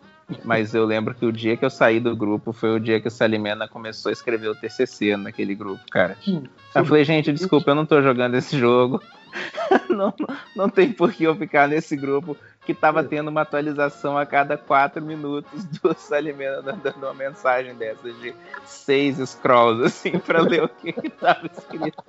Mas 0.44 0.74
eu 0.74 0.84
lembro 0.84 1.14
que 1.14 1.24
o 1.24 1.30
dia 1.30 1.56
que 1.56 1.64
eu 1.64 1.70
saí 1.70 2.00
do 2.00 2.16
grupo 2.16 2.52
foi 2.52 2.74
o 2.74 2.80
dia 2.80 3.00
que 3.00 3.06
o 3.06 3.10
Salimena 3.10 3.68
começou 3.68 4.10
a 4.10 4.12
escrever 4.12 4.48
o 4.48 4.56
TCC 4.56 5.16
naquele 5.16 5.54
grupo, 5.54 5.80
cara. 5.88 6.16
sim, 6.24 6.42
Eu 6.74 6.82
sim. 6.82 6.88
falei, 6.88 7.04
gente, 7.04 7.32
desculpa, 7.32 7.70
eu 7.70 7.76
não 7.76 7.86
tô 7.86 8.02
jogando 8.02 8.34
esse 8.34 8.58
jogo. 8.58 9.00
não, 9.88 10.14
não 10.54 10.68
tem 10.68 10.92
por 10.92 11.12
que 11.12 11.24
eu 11.24 11.34
ficar 11.34 11.68
nesse 11.68 11.96
grupo 11.96 12.36
que 12.64 12.74
tava 12.74 13.04
tendo 13.04 13.28
uma 13.28 13.42
atualização 13.42 14.18
a 14.18 14.26
cada 14.26 14.58
quatro 14.58 15.00
minutos 15.00 15.64
do 15.80 15.94
Salimena 15.94 16.60
dando 16.62 16.96
uma 16.96 17.14
mensagem 17.14 17.74
dessas 17.76 18.18
de 18.20 18.34
seis 18.64 19.18
scrolls, 19.18 19.84
assim, 19.84 20.18
pra 20.18 20.42
ler 20.42 20.64
o 20.64 20.68
que, 20.68 20.92
que 20.92 21.08
tava 21.10 21.46
escrito. 21.46 22.02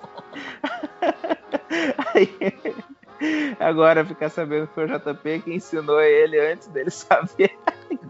Aí, 2.14 2.54
agora 3.60 4.04
ficar 4.04 4.30
sabendo 4.30 4.66
que 4.66 4.74
foi 4.74 4.86
o 4.86 4.88
JP 4.88 5.40
que 5.44 5.54
ensinou 5.54 6.00
ele 6.00 6.38
antes 6.40 6.66
dele 6.68 6.90
saber. 6.90 7.56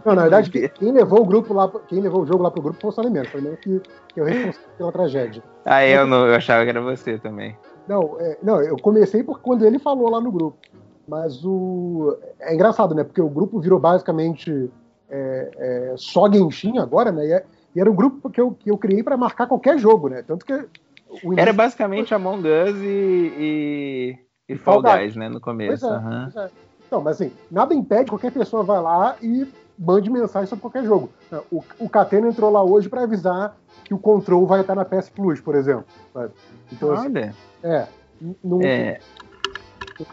Não, 0.05 0.15
na 0.15 0.23
verdade, 0.23 0.51
quem, 0.51 0.93
levou 0.93 1.21
o 1.21 1.27
grupo 1.27 1.53
lá, 1.53 1.71
quem 1.87 2.01
levou 2.01 2.23
o 2.23 2.27
jogo 2.27 2.43
lá 2.43 2.51
pro 2.51 2.63
grupo 2.63 2.81
foi 2.81 2.91
o 2.91 2.93
Salimento. 2.93 3.31
Foi 3.31 3.41
meio 3.41 3.57
que, 3.57 3.81
que 4.09 4.21
eu 4.21 4.25
responsável 4.25 4.71
pela 4.77 4.93
tragédia. 4.93 5.43
Aí 5.65 5.93
eu, 5.93 6.07
não, 6.07 6.27
eu 6.27 6.35
achava 6.35 6.65
que 6.65 6.71
era 6.71 6.81
você 6.81 7.19
também. 7.19 7.57
Não, 7.89 8.17
é, 8.21 8.39
não, 8.43 8.61
eu 8.63 8.77
comecei 8.77 9.23
por 9.23 9.41
quando 9.41 9.65
ele 9.65 9.79
falou 9.79 10.11
lá 10.11 10.21
no 10.21 10.31
grupo. 10.31 10.59
Mas 11.09 11.43
o. 11.45 12.17
É 12.39 12.55
engraçado, 12.55 12.95
né? 12.95 13.03
Porque 13.03 13.21
o 13.21 13.29
grupo 13.31 13.59
virou 13.59 13.79
basicamente 13.81 14.71
é, 15.09 15.51
é, 15.57 15.95
só 15.97 16.31
Genshin 16.31 16.79
agora, 16.79 17.11
né? 17.11 17.27
E, 17.27 17.33
é- 17.33 17.45
e 17.75 17.81
era 17.81 17.91
um 17.91 17.95
grupo 17.95 18.29
que 18.29 18.41
eu, 18.41 18.53
que 18.53 18.71
eu 18.71 18.77
criei 18.77 19.03
para 19.03 19.17
marcar 19.17 19.47
qualquer 19.47 19.79
jogo, 19.79 20.09
né? 20.09 20.23
Tanto 20.23 20.45
que 20.45 20.53
Era 21.37 21.53
basicamente 21.53 22.15
Among 22.15 22.47
Us 22.47 22.77
e, 22.83 23.33
e, 23.39 24.19
e 24.51 24.57
Fall 24.57 24.83
Guys, 24.83 25.17
né? 25.17 25.29
No 25.29 25.41
Pois 25.41 25.45
começo. 25.45 25.87
é, 25.87 25.91
aham. 25.91 26.31
pois 26.33 26.45
é. 26.45 26.51
Não, 26.91 27.01
mas 27.03 27.21
assim, 27.21 27.33
nada 27.51 27.75
impede 27.75 28.11
qualquer 28.11 28.33
pessoa 28.33 28.63
vai 28.63 28.81
lá 28.81 29.17
e 29.23 29.47
mande 29.79 30.11
mensagem 30.11 30.49
sobre 30.49 30.63
qualquer 30.63 30.85
jogo. 30.85 31.09
O, 31.51 31.63
o 31.79 31.89
Catena 31.89 32.29
entrou 32.29 32.51
lá 32.51 32.63
hoje 32.63 32.89
para 32.89 33.03
avisar 33.03 33.57
que 33.85 33.95
o 33.95 33.99
Control 33.99 34.45
vai 34.47 34.61
estar 34.63 34.75
na 34.75 34.85
PS 34.85 35.09
Plus, 35.11 35.41
por 35.41 35.55
exemplo. 35.55 35.85
sabe? 36.13 36.33
Então, 36.73 36.93
assim, 36.93 37.07
Olha. 37.07 37.35
é, 37.63 37.87
não 38.43 38.61
É. 38.63 38.99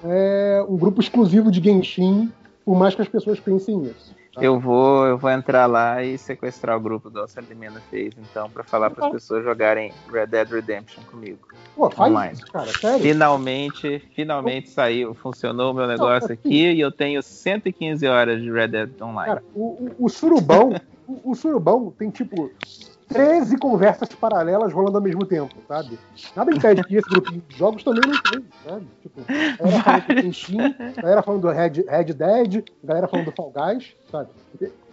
é 0.04 0.66
um 0.68 0.78
grupo 0.78 1.02
exclusivo 1.02 1.52
de 1.52 1.62
Genshin, 1.62 2.32
por 2.64 2.76
mais 2.78 2.96
que 2.96 3.02
as 3.02 3.08
pessoas 3.08 3.40
pensem 3.40 3.78
nisso. 3.78 4.16
Tá? 4.36 4.44
Eu 4.44 4.60
vou, 4.60 5.08
eu 5.08 5.18
vou 5.18 5.32
entrar 5.32 5.66
lá 5.66 6.04
e 6.04 6.18
sequestrar 6.18 6.78
o 6.78 6.80
grupo 6.80 7.10
do 7.10 7.22
Alcemena 7.22 7.56
Mena 7.56 7.82
fez, 7.90 8.14
então, 8.18 8.50
pra 8.50 8.64
falar 8.64 8.90
para 8.90 9.08
as 9.08 9.12
pessoas 9.14 9.44
jogarem 9.44 9.94
Red 10.12 10.28
Dead 10.28 10.50
Redemption 10.50 11.04
comigo. 11.06 11.48
Pô, 11.76 11.90
faz 11.90 12.12
online. 12.12 12.34
isso, 12.34 12.46
cara, 12.48 12.74
sério. 12.74 13.02
Finalmente, 13.02 14.00
finalmente 14.14 14.70
saiu, 14.70 15.14
funcionou 15.14 15.72
o 15.72 15.74
meu 15.74 15.88
negócio 15.88 16.34
aqui 16.34 16.72
e 16.72 16.80
eu 16.80 16.92
tenho 16.92 17.24
115 17.24 18.06
horas 18.08 18.42
de 18.42 18.52
Red 18.52 18.68
Dead 18.68 19.02
Online. 19.02 19.36
Cara, 19.36 19.44
o, 19.54 19.90
o, 19.98 20.06
o 20.06 20.10
Surubão, 20.10 20.74
o, 21.08 21.32
o 21.32 21.36
Surubão 21.36 21.94
tem 21.98 22.10
tipo 22.10 22.52
13 23.08 23.58
conversas 23.58 24.10
paralelas 24.10 24.74
rolando 24.74 24.98
ao 24.98 25.04
mesmo 25.04 25.26
tempo, 25.26 25.56
sabe? 25.68 26.00
Nada 26.36 26.52
impede 26.52 26.84
que 26.84 26.96
esse 26.96 27.10
grupo 27.10 27.32
de 27.32 27.58
jogos 27.58 27.84
também 27.84 28.02
não 28.06 28.22
tem, 28.24 28.46
sabe? 28.68 28.88
Tipo, 29.02 29.22
a 29.22 29.64
galera 29.64 29.82
falando 29.84 30.08
do 30.08 30.22
Genshin, 30.22 30.62
a 30.98 31.02
galera 31.02 31.24
falando 31.24 31.42
do 31.42 31.50
Red, 31.50 31.84
Red 31.88 32.14
Dead, 32.14 32.64
a 32.84 32.88
galera 32.88 33.08
falando 33.08 33.26
do 33.26 33.32
Fall 33.32 33.54
Guys, 33.56 33.96
sabe? 34.12 34.30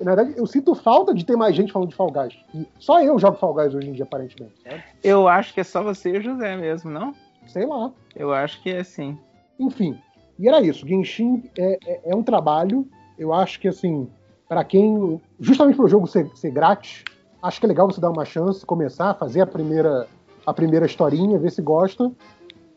Na 0.01 0.15
verdade, 0.15 0.35
eu 0.37 0.47
sinto 0.47 0.75
falta 0.75 1.15
de 1.15 1.25
ter 1.25 1.37
mais 1.37 1.57
gente 1.57 1.73
falando 1.73 1.89
de 1.89 1.97
Fall 1.97 2.11
Guys. 2.11 2.37
E 2.55 2.67
só 2.79 3.03
eu 3.03 3.19
jogo 3.19 3.39
Fall 3.39 3.55
Guys 3.55 3.75
hoje 3.75 3.89
em 3.89 3.93
dia, 3.93 4.05
aparentemente, 4.05 4.55
sabe? 4.63 4.83
Eu 5.03 5.27
acho 5.29 5.55
que 5.55 5.61
é 5.61 5.65
só 5.65 5.83
você 5.83 6.11
e 6.11 6.19
o 6.19 6.23
José 6.23 6.57
mesmo, 6.57 6.91
não? 6.91 7.15
Sei 7.47 7.67
lá. 7.67 7.91
Eu 8.15 8.33
acho 8.33 8.63
que 8.63 8.71
é 8.71 8.81
assim. 8.81 9.19
Enfim, 9.59 9.99
e 10.39 10.49
era 10.49 10.61
isso. 10.61 10.87
Genshin 10.87 11.45
é, 11.57 11.79
é, 11.87 12.01
é 12.07 12.15
um 12.15 12.23
trabalho. 12.23 12.87
Eu 13.19 13.33
acho 13.33 13.61
que, 13.61 13.69
assim, 13.69 14.09
para 14.49 14.65
quem. 14.65 15.21
Justamente 15.39 15.77
pro 15.77 15.89
jogo 15.89 16.07
ser, 16.07 16.29
ser 16.35 16.51
grátis, 16.51 17.05
acho 17.43 17.59
que 17.59 17.67
é 17.67 17.69
legal 17.69 17.91
você 17.91 18.01
dar 18.01 18.11
uma 18.11 18.25
chance, 18.25 18.65
começar, 18.65 19.15
fazer 19.15 19.41
a 19.41 19.47
primeira, 19.47 20.07
a 20.47 20.55
primeira 20.55 20.87
historinha, 20.87 21.39
ver 21.39 21.51
se 21.51 21.61
gosta. 21.61 22.11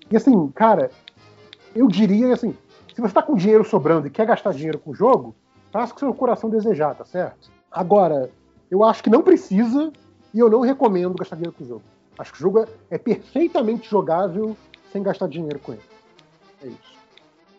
E, 0.09 0.17
assim, 0.17 0.47
cara, 0.49 0.89
eu 1.75 1.87
diria, 1.87 2.33
assim, 2.33 2.55
se 2.93 3.01
você 3.01 3.13
tá 3.13 3.21
com 3.21 3.35
dinheiro 3.35 3.63
sobrando 3.63 4.07
e 4.07 4.09
quer 4.09 4.25
gastar 4.25 4.53
dinheiro 4.53 4.79
com 4.79 4.91
o 4.91 4.95
jogo, 4.95 5.35
faça 5.71 5.91
o 5.91 5.95
que 5.95 5.99
seu 5.99 6.13
coração 6.13 6.49
desejar, 6.49 6.95
tá 6.95 7.05
certo? 7.05 7.51
Agora, 7.71 8.29
eu 8.71 8.83
acho 8.83 9.03
que 9.03 9.09
não 9.09 9.21
precisa 9.21 9.91
e 10.33 10.39
eu 10.39 10.49
não 10.49 10.61
recomendo 10.61 11.15
gastar 11.15 11.35
dinheiro 11.35 11.55
com 11.55 11.63
o 11.63 11.67
jogo. 11.67 11.83
Acho 12.17 12.31
que 12.31 12.39
o 12.39 12.41
jogo 12.41 12.65
é, 12.89 12.97
perfeitamente 12.97 13.89
jogável 13.89 14.55
sem 14.91 15.03
gastar 15.03 15.27
dinheiro 15.27 15.59
com 15.59 15.73
ele. 15.73 15.81
É 16.63 16.67
isso. 16.67 16.95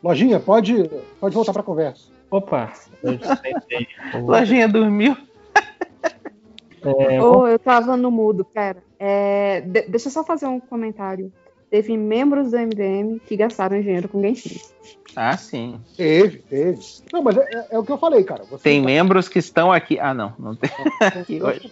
Lojinha, 0.03 0.41
pode, 0.41 0.91
pode 1.21 1.35
voltar 1.35 1.53
pra 1.53 1.63
conversa. 1.63 2.09
Opa. 2.31 2.73
Lojinha 4.25 4.69
dormiu. 4.69 5.17
É, 6.91 7.23
Ô, 7.23 7.47
eu 7.49 7.59
tava 7.59 7.97
no 7.97 8.11
mudo, 8.11 8.45
pera. 8.45 8.83
É, 8.99 9.61
de- 9.63 9.83
deixa 9.89 10.09
eu 10.09 10.13
só 10.13 10.25
fazer 10.25 10.47
um 10.47 10.61
comentário. 10.61 11.33
Teve 11.71 11.97
membros 11.97 12.51
do 12.53 12.57
MDM 12.59 13.19
que 13.27 13.37
gastaram 13.37 13.81
dinheiro 13.81 14.09
com 14.09 14.21
Genshin. 14.21 14.61
Ah, 15.17 15.37
sim. 15.37 15.81
Teve, 15.97 16.39
teve. 16.39 16.81
Não, 17.13 17.23
mas 17.23 17.37
é, 17.37 17.41
é- 17.43 17.67
é 17.73 17.79
o 17.79 17.85
que 17.85 17.91
eu 17.91 17.99
falei, 17.99 18.23
cara. 18.23 18.45
Você 18.51 18.63
Tem 18.63 18.81
tá- 18.81 18.87
membros 18.87 19.29
que 19.29 19.39
estão 19.39 19.73
aqui. 19.73 19.99
Ah, 19.99 20.15
não, 20.15 20.33
não 20.39 20.55
tem 20.55 20.71
aqui 21.01 21.43
hoje. 21.43 21.71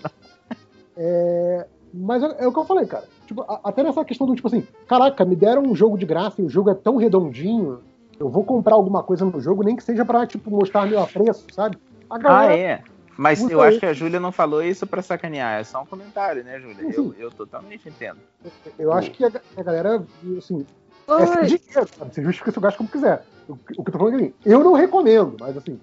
É, 0.97 1.67
mas 1.93 2.23
é, 2.23 2.37
é 2.41 2.47
o 2.49 2.53
que 2.53 2.59
eu 2.59 2.65
falei, 2.65 2.87
cara. 2.87 3.05
Tipo, 3.27 3.43
a- 3.43 3.61
até 3.65 3.83
nessa 3.83 4.05
questão 4.05 4.27
do 4.27 4.35
tipo 4.35 4.49
assim, 4.49 4.67
caraca, 4.89 5.25
me 5.25 5.37
deram 5.37 5.63
um 5.63 5.75
jogo 5.75 5.97
de 5.99 6.07
graça 6.07 6.41
e 6.41 6.45
o 6.45 6.49
jogo 6.49 6.71
é 6.71 6.75
tão 6.75 6.97
redondinho, 6.97 7.81
eu 8.19 8.29
vou 8.29 8.45
comprar 8.45 8.75
alguma 8.75 9.03
coisa 9.03 9.25
no 9.25 9.41
jogo, 9.41 9.63
nem 9.63 9.77
que 9.77 9.83
seja 9.85 10.05
pra, 10.05 10.27
tipo, 10.27 10.51
mostrar 10.51 10.87
meu 10.87 11.01
apreço, 11.01 11.47
sabe? 11.53 11.77
A 12.11 12.17
Ah, 12.17 12.19
galera- 12.19 12.57
é. 12.57 12.83
Mas 13.17 13.41
usa 13.41 13.53
eu 13.53 13.61
acho 13.61 13.79
que 13.79 13.87
a 13.87 13.93
Júlia 13.93 14.19
não 14.19 14.33
falou 14.33 14.63
isso 14.63 14.87
pra 14.87 15.03
sacanear, 15.03 15.61
é 15.61 15.65
só 15.65 15.83
um 15.83 15.87
comentário, 15.87 16.43
né, 16.43 16.61
Júlia? 16.61 16.93
Eu, 16.93 17.15
eu 17.19 17.31
totalmente 17.31 17.89
entendo. 17.89 18.19
Eu 18.79 18.93
acho 18.93 19.11
que 19.11 19.25
a, 19.25 19.31
a 19.57 19.63
galera, 19.63 20.05
assim, 20.37 20.67
é 21.09 21.27
seu 21.27 21.43
dinheiro, 21.59 21.89
sabe? 21.97 22.15
Você 22.15 22.23
justifica 22.23 22.51
seu 22.51 22.63
gasto 22.63 22.79
como 22.79 22.89
quiser. 22.89 23.25
O, 23.49 23.53
o 23.53 23.57
que 23.57 23.79
eu 23.79 23.85
tô 23.85 23.99
falando 23.99 24.21
é 24.21 24.29
que 24.29 24.35
eu 24.45 24.61
não 24.61 24.73
recomendo, 24.73 25.37
mas 25.39 25.57
assim, 25.57 25.79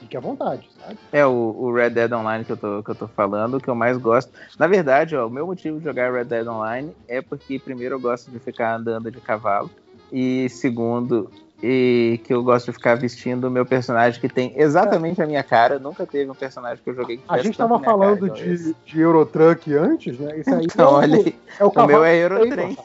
fique 0.00 0.16
à 0.16 0.20
vontade, 0.20 0.68
sabe? 0.80 0.98
É 1.12 1.24
o, 1.24 1.54
o 1.58 1.72
Red 1.72 1.90
Dead 1.90 2.12
Online 2.12 2.44
que 2.44 2.52
eu, 2.52 2.56
tô, 2.56 2.82
que 2.82 2.90
eu 2.90 2.94
tô 2.94 3.08
falando, 3.08 3.60
que 3.60 3.68
eu 3.68 3.74
mais 3.74 3.96
gosto. 3.96 4.32
Na 4.58 4.66
verdade, 4.66 5.16
ó, 5.16 5.26
o 5.26 5.30
meu 5.30 5.46
motivo 5.46 5.78
de 5.78 5.84
jogar 5.84 6.12
Red 6.12 6.24
Dead 6.24 6.46
Online 6.46 6.92
é 7.08 7.20
porque, 7.22 7.58
primeiro, 7.58 7.94
eu 7.94 8.00
gosto 8.00 8.30
de 8.30 8.38
ficar 8.38 8.76
andando 8.76 9.10
de 9.10 9.20
cavalo. 9.20 9.70
E 10.12 10.48
segundo, 10.48 11.30
e 11.62 12.20
que 12.24 12.34
eu 12.34 12.42
gosto 12.42 12.66
de 12.66 12.72
ficar 12.72 12.96
vestindo 12.96 13.44
o 13.44 13.50
meu 13.50 13.64
personagem 13.64 14.20
que 14.20 14.28
tem 14.28 14.52
exatamente 14.56 15.22
a 15.22 15.26
minha 15.26 15.42
cara. 15.42 15.78
Nunca 15.78 16.06
teve 16.06 16.30
um 16.30 16.34
personagem 16.34 16.82
que 16.82 16.90
eu 16.90 16.94
joguei 16.94 17.16
que 17.16 17.24
A 17.28 17.38
gente 17.38 17.56
tava 17.56 17.78
falando 17.80 18.26
igual 18.26 18.38
esse. 18.40 18.74
de, 18.74 18.76
de 18.84 19.00
Eurotruck 19.00 19.74
antes, 19.74 20.18
né? 20.18 20.38
Isso 20.38 20.54
aí 20.54 20.64
Então, 20.66 20.86
é, 20.86 20.90
o, 20.90 20.94
olha 20.96 21.16
aí. 21.18 21.38
é 21.58 21.64
o 21.64 21.68
O 21.68 21.86
meu 21.86 22.04
é 22.04 22.16
Eurotrem. 22.16 22.76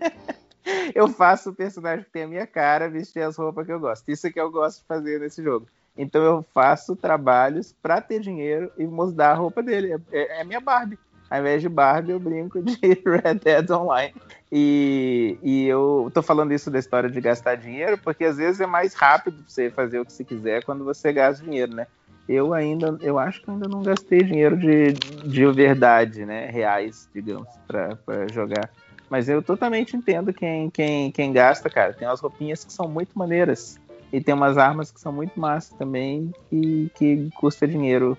Eu 0.94 1.08
faço 1.08 1.50
o 1.50 1.54
personagem 1.54 2.04
que 2.04 2.10
tem 2.10 2.22
a 2.24 2.28
minha 2.28 2.46
cara, 2.46 2.88
vestir 2.88 3.22
as 3.22 3.36
roupas 3.36 3.66
que 3.66 3.72
eu 3.72 3.80
gosto. 3.80 4.08
Isso 4.08 4.26
é 4.26 4.30
que 4.30 4.40
eu 4.40 4.50
gosto 4.50 4.80
de 4.80 4.84
fazer 4.86 5.18
nesse 5.18 5.42
jogo. 5.42 5.66
Então 5.96 6.22
eu 6.22 6.44
faço 6.54 6.94
trabalhos 6.94 7.74
pra 7.82 8.00
ter 8.00 8.20
dinheiro 8.20 8.70
e 8.78 8.86
mudar 8.86 9.32
a 9.32 9.34
roupa 9.34 9.62
dele. 9.62 9.96
É, 10.12 10.40
é 10.40 10.44
minha 10.44 10.60
Barbie. 10.60 10.98
Ao 11.30 11.38
invés 11.38 11.62
de 11.62 11.68
Barbie, 11.68 12.10
eu 12.10 12.18
brinco 12.18 12.60
de 12.60 12.76
Red 13.06 13.34
Dead 13.44 13.70
Online. 13.70 14.12
E, 14.50 15.38
e 15.42 15.66
eu 15.68 16.10
tô 16.12 16.22
falando 16.22 16.52
isso 16.52 16.70
da 16.70 16.78
história 16.78 17.08
de 17.08 17.20
gastar 17.20 17.54
dinheiro, 17.54 17.96
porque 17.98 18.24
às 18.24 18.36
vezes 18.36 18.60
é 18.60 18.66
mais 18.66 18.94
rápido 18.94 19.44
você 19.46 19.70
fazer 19.70 20.00
o 20.00 20.04
que 20.04 20.12
você 20.12 20.24
quiser 20.24 20.64
quando 20.64 20.84
você 20.84 21.12
gasta 21.12 21.44
dinheiro, 21.44 21.72
né? 21.72 21.86
Eu 22.28 22.52
ainda, 22.52 22.98
eu 23.00 23.18
acho 23.18 23.40
que 23.42 23.50
ainda 23.50 23.68
não 23.68 23.82
gastei 23.82 24.22
dinheiro 24.22 24.56
de, 24.56 24.92
de 24.92 25.46
verdade, 25.46 26.26
né? 26.26 26.46
Reais, 26.46 27.08
digamos, 27.14 27.48
pra, 27.66 27.96
pra 28.04 28.26
jogar. 28.28 28.68
Mas 29.08 29.28
eu 29.28 29.40
totalmente 29.42 29.96
entendo 29.96 30.32
quem, 30.32 30.68
quem, 30.70 31.10
quem 31.12 31.32
gasta, 31.32 31.70
cara. 31.70 31.92
Tem 31.92 32.06
umas 32.06 32.20
roupinhas 32.20 32.64
que 32.64 32.72
são 32.72 32.88
muito 32.88 33.16
maneiras. 33.16 33.78
E 34.12 34.20
tem 34.20 34.34
umas 34.34 34.58
armas 34.58 34.90
que 34.90 35.00
são 35.00 35.12
muito 35.12 35.38
massas 35.38 35.76
também, 35.76 36.32
que, 36.48 36.90
que 36.96 37.28
custa 37.34 37.66
dinheiro 37.66 38.18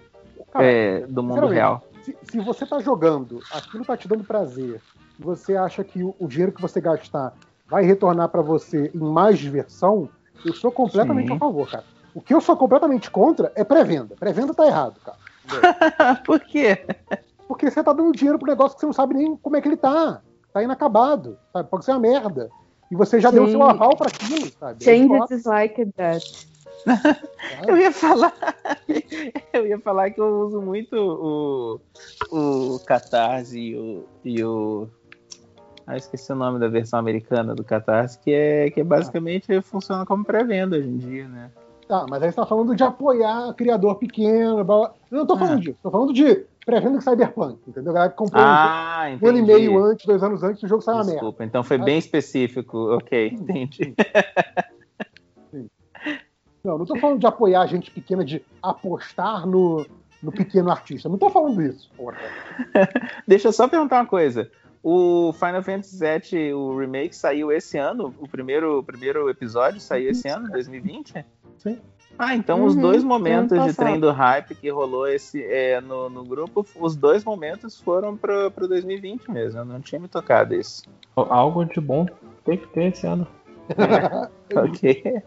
Cara, 0.51 0.65
é, 0.65 0.99
do 1.07 1.23
mundo 1.23 1.47
real. 1.47 1.81
Se, 2.03 2.17
se 2.23 2.39
você 2.39 2.65
tá 2.65 2.79
jogando, 2.79 3.43
aquilo 3.49 3.85
tá 3.85 3.95
te 3.95 4.07
dando 4.07 4.23
prazer, 4.23 4.81
e 5.19 5.23
você 5.23 5.55
acha 5.55 5.83
que 5.83 6.03
o, 6.03 6.15
o 6.19 6.27
dinheiro 6.27 6.51
que 6.51 6.61
você 6.61 6.81
gastar 6.81 7.33
vai 7.67 7.83
retornar 7.83 8.29
pra 8.29 8.41
você 8.41 8.91
em 8.93 8.99
mais 8.99 9.39
diversão, 9.39 10.09
eu 10.43 10.53
sou 10.53 10.71
completamente 10.71 11.27
Sim. 11.27 11.35
a 11.35 11.37
favor, 11.37 11.69
cara. 11.69 11.85
O 12.13 12.21
que 12.21 12.33
eu 12.33 12.41
sou 12.41 12.57
completamente 12.57 13.09
contra 13.09 13.51
é 13.55 13.63
pré-venda. 13.63 14.15
Pré-venda 14.19 14.53
tá 14.53 14.65
errado, 14.65 14.99
cara. 14.99 15.17
Por 16.25 16.39
quê? 16.39 16.85
Porque 17.47 17.69
você 17.69 17.83
tá 17.83 17.93
dando 17.93 18.11
dinheiro 18.11 18.39
pro 18.39 18.49
negócio 18.49 18.75
que 18.75 18.81
você 18.81 18.85
não 18.85 18.93
sabe 18.93 19.13
nem 19.13 19.35
como 19.37 19.55
é 19.55 19.61
que 19.61 19.67
ele 19.67 19.77
tá. 19.77 20.21
Tá 20.53 20.61
inacabado, 20.61 21.37
sabe? 21.53 21.69
Pode 21.69 21.85
ser 21.85 21.91
uma 21.91 21.99
merda. 21.99 22.49
E 22.89 22.95
você 22.95 23.21
já 23.21 23.31
deu 23.31 23.43
o 23.43 23.47
seu 23.47 23.61
Sim. 23.61 23.69
aval 23.69 23.95
pra 23.95 24.07
aquilo, 24.07 24.51
sabe? 24.59 24.83
Changes 24.83 25.31
is 25.31 25.45
like 25.45 25.85
that. 25.93 26.25
Eu 27.67 27.77
ia 27.77 27.91
falar. 27.91 28.33
Eu 29.53 29.67
ia 29.67 29.79
falar 29.79 30.09
que 30.11 30.21
eu 30.21 30.39
uso 30.41 30.61
muito 30.61 30.95
o, 30.95 31.79
o 32.31 32.79
Catarse 32.85 33.59
e 33.59 33.75
o, 33.75 34.05
e 34.23 34.43
o. 34.43 34.87
Ah, 35.85 35.97
esqueci 35.97 36.31
o 36.31 36.35
nome 36.35 36.59
da 36.59 36.67
versão 36.67 36.99
americana 36.99 37.53
do 37.53 37.63
Catarse, 37.63 38.19
que 38.19 38.31
é 38.31 38.69
que 38.69 38.79
é 38.79 38.83
basicamente 38.83 39.61
funciona 39.61 40.05
como 40.05 40.23
pré-venda 40.23 40.77
hoje 40.77 40.87
em 40.87 40.97
dia, 40.97 41.27
né? 41.27 41.51
Tá, 41.87 42.05
mas 42.09 42.23
aí 42.23 42.31
você 42.31 42.37
tá 42.37 42.45
falando 42.45 42.73
de 42.75 42.83
apoiar 42.83 43.53
criador 43.53 43.95
pequeno. 43.95 44.63
blá, 44.63 44.63
blá. 44.63 44.93
Eu 45.11 45.17
não 45.19 45.25
tô 45.25 45.37
falando 45.37 45.59
disso. 45.59 45.77
Tô 45.83 45.91
falando 45.91 46.13
de 46.13 46.45
pré-venda 46.65 46.99
de 46.99 47.03
Cyberpunk, 47.03 47.59
entendeu? 47.67 47.91
A 47.91 47.93
galera 47.93 48.11
que 48.11 48.17
comprou 48.17 48.43
Ah, 48.45 49.09
um 49.21 49.27
ano 49.27 49.37
e 49.37 49.41
meio 49.41 49.83
antes, 49.83 50.05
dois 50.05 50.23
anos 50.23 50.41
antes, 50.41 50.63
o 50.63 50.67
jogo 50.67 50.81
saiu 50.81 50.95
uma 50.97 51.03
merda. 51.03 51.19
Desculpa, 51.19 51.43
então 51.43 51.63
foi 51.63 51.77
bem 51.77 51.97
específico. 51.97 52.95
Ok, 52.95 53.27
entendi. 53.33 53.93
Não, 56.63 56.77
não 56.77 56.85
tô 56.85 56.95
falando 56.97 57.19
de 57.19 57.25
apoiar 57.25 57.65
gente 57.67 57.89
pequena, 57.91 58.23
de 58.23 58.41
apostar 58.61 59.47
no, 59.47 59.85
no 60.21 60.31
pequeno 60.31 60.69
artista. 60.69 61.09
Não 61.09 61.17
tô 61.17 61.29
falando 61.29 61.61
isso. 61.61 61.89
Deixa 63.27 63.47
eu 63.47 63.53
só 63.53 63.67
perguntar 63.67 63.97
uma 64.01 64.05
coisa. 64.05 64.49
O 64.83 65.31
Final 65.33 65.63
Fantasy 65.63 65.97
VII, 65.99 66.53
o 66.53 66.77
remake, 66.77 67.15
saiu 67.15 67.51
esse 67.51 67.77
ano? 67.77 68.13
O 68.19 68.27
primeiro, 68.27 68.79
o 68.79 68.83
primeiro 68.83 69.29
episódio 69.29 69.79
saiu 69.79 70.09
esse 70.09 70.27
ano, 70.27 70.49
2020? 70.51 71.25
Sim. 71.59 71.79
Ah, 72.17 72.35
então 72.35 72.63
os 72.63 72.75
Uhum, 72.75 72.81
dois 72.81 73.03
ano 73.03 73.09
momentos 73.09 73.63
de 73.63 73.73
trem 73.73 73.99
do 73.99 74.11
hype 74.11 74.53
que 74.55 74.69
rolou 74.69 75.07
esse, 75.07 75.43
é, 75.43 75.81
no, 75.81 76.09
no 76.09 76.23
grupo, 76.23 76.65
os 76.75 76.95
dois 76.95 77.23
momentos 77.23 77.79
foram 77.79 78.15
pro, 78.15 78.51
pro 78.51 78.67
2020 78.67 79.31
mesmo. 79.31 79.61
Eu 79.61 79.65
não 79.65 79.79
tinha 79.81 79.99
me 79.99 80.07
tocado 80.07 80.53
isso. 80.53 80.83
Algo 81.15 81.65
de 81.65 81.79
bom 81.81 82.05
tem 82.43 82.57
que 82.57 82.67
ter 82.67 82.91
esse 82.91 83.07
ano. 83.07 83.27
ok. 84.55 85.23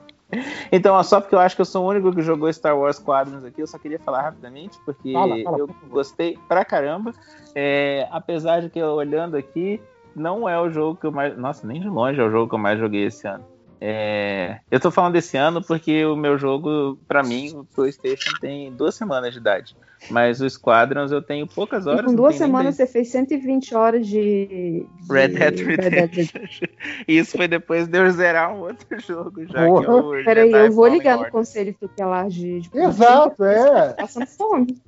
Então, 0.72 0.94
ó, 0.94 1.02
só 1.02 1.20
porque 1.20 1.34
eu 1.34 1.38
acho 1.38 1.54
que 1.54 1.60
eu 1.62 1.66
sou 1.66 1.84
o 1.84 1.88
único 1.88 2.12
que 2.14 2.22
jogou 2.22 2.52
Star 2.52 2.76
Wars 2.78 2.96
Squadrons 2.96 3.44
aqui, 3.44 3.60
eu 3.62 3.66
só 3.66 3.78
queria 3.78 3.98
falar 3.98 4.22
rapidamente, 4.22 4.78
porque 4.84 5.12
Fala, 5.12 5.42
fala, 5.42 5.58
eu 5.58 5.68
gostei 5.88 6.38
pra 6.48 6.64
caramba. 6.64 7.12
É, 7.54 8.08
apesar 8.10 8.60
de 8.60 8.70
que 8.70 8.78
eu 8.78 8.94
olhando 8.94 9.36
aqui, 9.36 9.80
não 10.14 10.48
é 10.48 10.60
o 10.60 10.70
jogo 10.70 10.98
que 10.98 11.06
eu 11.06 11.12
mais. 11.12 11.36
Nossa, 11.36 11.66
nem 11.66 11.80
de 11.80 11.88
longe 11.88 12.20
é 12.20 12.24
o 12.24 12.30
jogo 12.30 12.48
que 12.48 12.54
eu 12.54 12.58
mais 12.58 12.78
joguei 12.78 13.06
esse 13.06 13.26
ano. 13.26 13.44
É, 13.86 14.60
eu 14.70 14.80
tô 14.80 14.90
falando 14.90 15.12
desse 15.12 15.36
ano 15.36 15.62
porque 15.62 16.06
o 16.06 16.16
meu 16.16 16.38
jogo, 16.38 16.98
pra 17.06 17.22
mim, 17.22 17.50
o 17.54 17.64
PlayStation 17.74 18.30
tem 18.40 18.72
duas 18.72 18.94
semanas 18.94 19.34
de 19.34 19.38
idade. 19.40 19.76
Mas 20.10 20.40
o 20.40 20.48
Squadrons 20.48 21.12
eu 21.12 21.20
tenho 21.20 21.46
poucas 21.46 21.84
E 21.84 21.88
horas. 21.90 22.02
com 22.02 22.08
não 22.08 22.16
duas 22.16 22.36
semanas 22.36 22.76
você 22.76 22.86
fez 22.86 23.08
120 23.08 23.74
horas 23.74 24.06
de. 24.06 24.46
de 24.46 24.86
Red 25.12 25.28
Dead 25.28 25.58
Red 25.58 25.76
Dead 25.76 25.92
Redemption. 26.14 26.68
E 27.06 27.16
isso 27.18 27.36
foi 27.36 27.46
depois 27.46 27.86
de 27.86 27.98
eu 27.98 28.10
zerar 28.10 28.54
um 28.54 28.60
outro 28.60 28.86
jogo 29.00 29.44
já. 29.46 29.66
Porra. 29.66 29.84
Que 29.84 29.90
o 29.90 30.24
Peraí, 30.24 30.46
Jedi 30.50 30.66
eu 30.66 30.72
vou 30.72 30.84
Fallen 30.84 30.98
ligar 30.98 31.12
no 31.14 31.18
Order. 31.20 31.32
conselho 31.32 31.74
tutelar 31.78 32.28
de. 32.28 32.60
de 32.60 32.70
Exato, 32.78 33.44
é. 33.44 33.92
Passando 33.94 34.26
fome. 34.26 34.78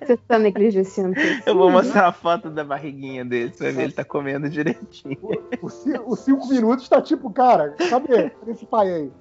Você 0.00 0.16
tá 0.28 0.38
negligenciando. 0.38 1.14
Eu 1.46 1.54
vou 1.54 1.68
filho, 1.68 1.82
mostrar 1.82 2.08
a 2.08 2.12
foto 2.12 2.50
da 2.50 2.64
barriguinha 2.64 3.24
dele, 3.24 3.52
você 3.52 3.64
vai 3.64 3.72
ver 3.72 3.82
ele 3.84 3.92
tá 3.92 4.04
comendo 4.04 4.48
direitinho. 4.48 5.18
Os 6.06 6.20
cinco 6.20 6.48
minutos 6.48 6.88
tá 6.88 7.00
tipo, 7.02 7.30
cara, 7.32 7.74
cadê? 7.90 8.30
Cadê 8.30 8.52
esse 8.52 8.66
pai 8.66 8.90
aí? 8.92 9.12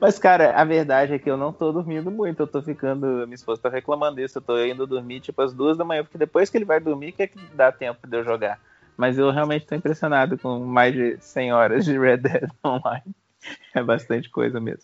Mas, 0.00 0.18
cara, 0.18 0.54
a 0.54 0.64
verdade 0.64 1.14
é 1.14 1.18
que 1.18 1.30
eu 1.30 1.36
não 1.36 1.52
tô 1.52 1.72
dormindo 1.72 2.10
muito. 2.10 2.40
Eu 2.40 2.46
tô 2.46 2.60
ficando. 2.62 3.06
Minha 3.26 3.34
esposa 3.34 3.62
tá 3.62 3.68
reclamando 3.68 4.16
disso. 4.16 4.38
Eu 4.38 4.42
tô 4.42 4.62
indo 4.62 4.86
dormir 4.86 5.20
tipo 5.20 5.40
às 5.40 5.54
duas 5.54 5.76
da 5.78 5.84
manhã, 5.84 6.02
porque 6.04 6.18
depois 6.18 6.50
que 6.50 6.58
ele 6.58 6.64
vai 6.64 6.80
dormir, 6.80 7.12
que 7.12 7.22
é 7.22 7.26
que 7.26 7.38
dá 7.54 7.72
tempo 7.72 8.06
de 8.06 8.16
eu 8.18 8.24
jogar. 8.24 8.60
Mas 8.96 9.18
eu 9.18 9.30
realmente 9.30 9.66
tô 9.66 9.74
impressionado 9.74 10.38
com 10.38 10.60
mais 10.60 10.94
de 10.94 11.16
100 11.20 11.52
horas 11.52 11.84
de 11.84 11.98
Red 11.98 12.18
Dead 12.18 12.48
Online. 12.64 13.02
É 13.74 13.82
bastante 13.82 14.30
coisa 14.30 14.60
mesmo. 14.60 14.82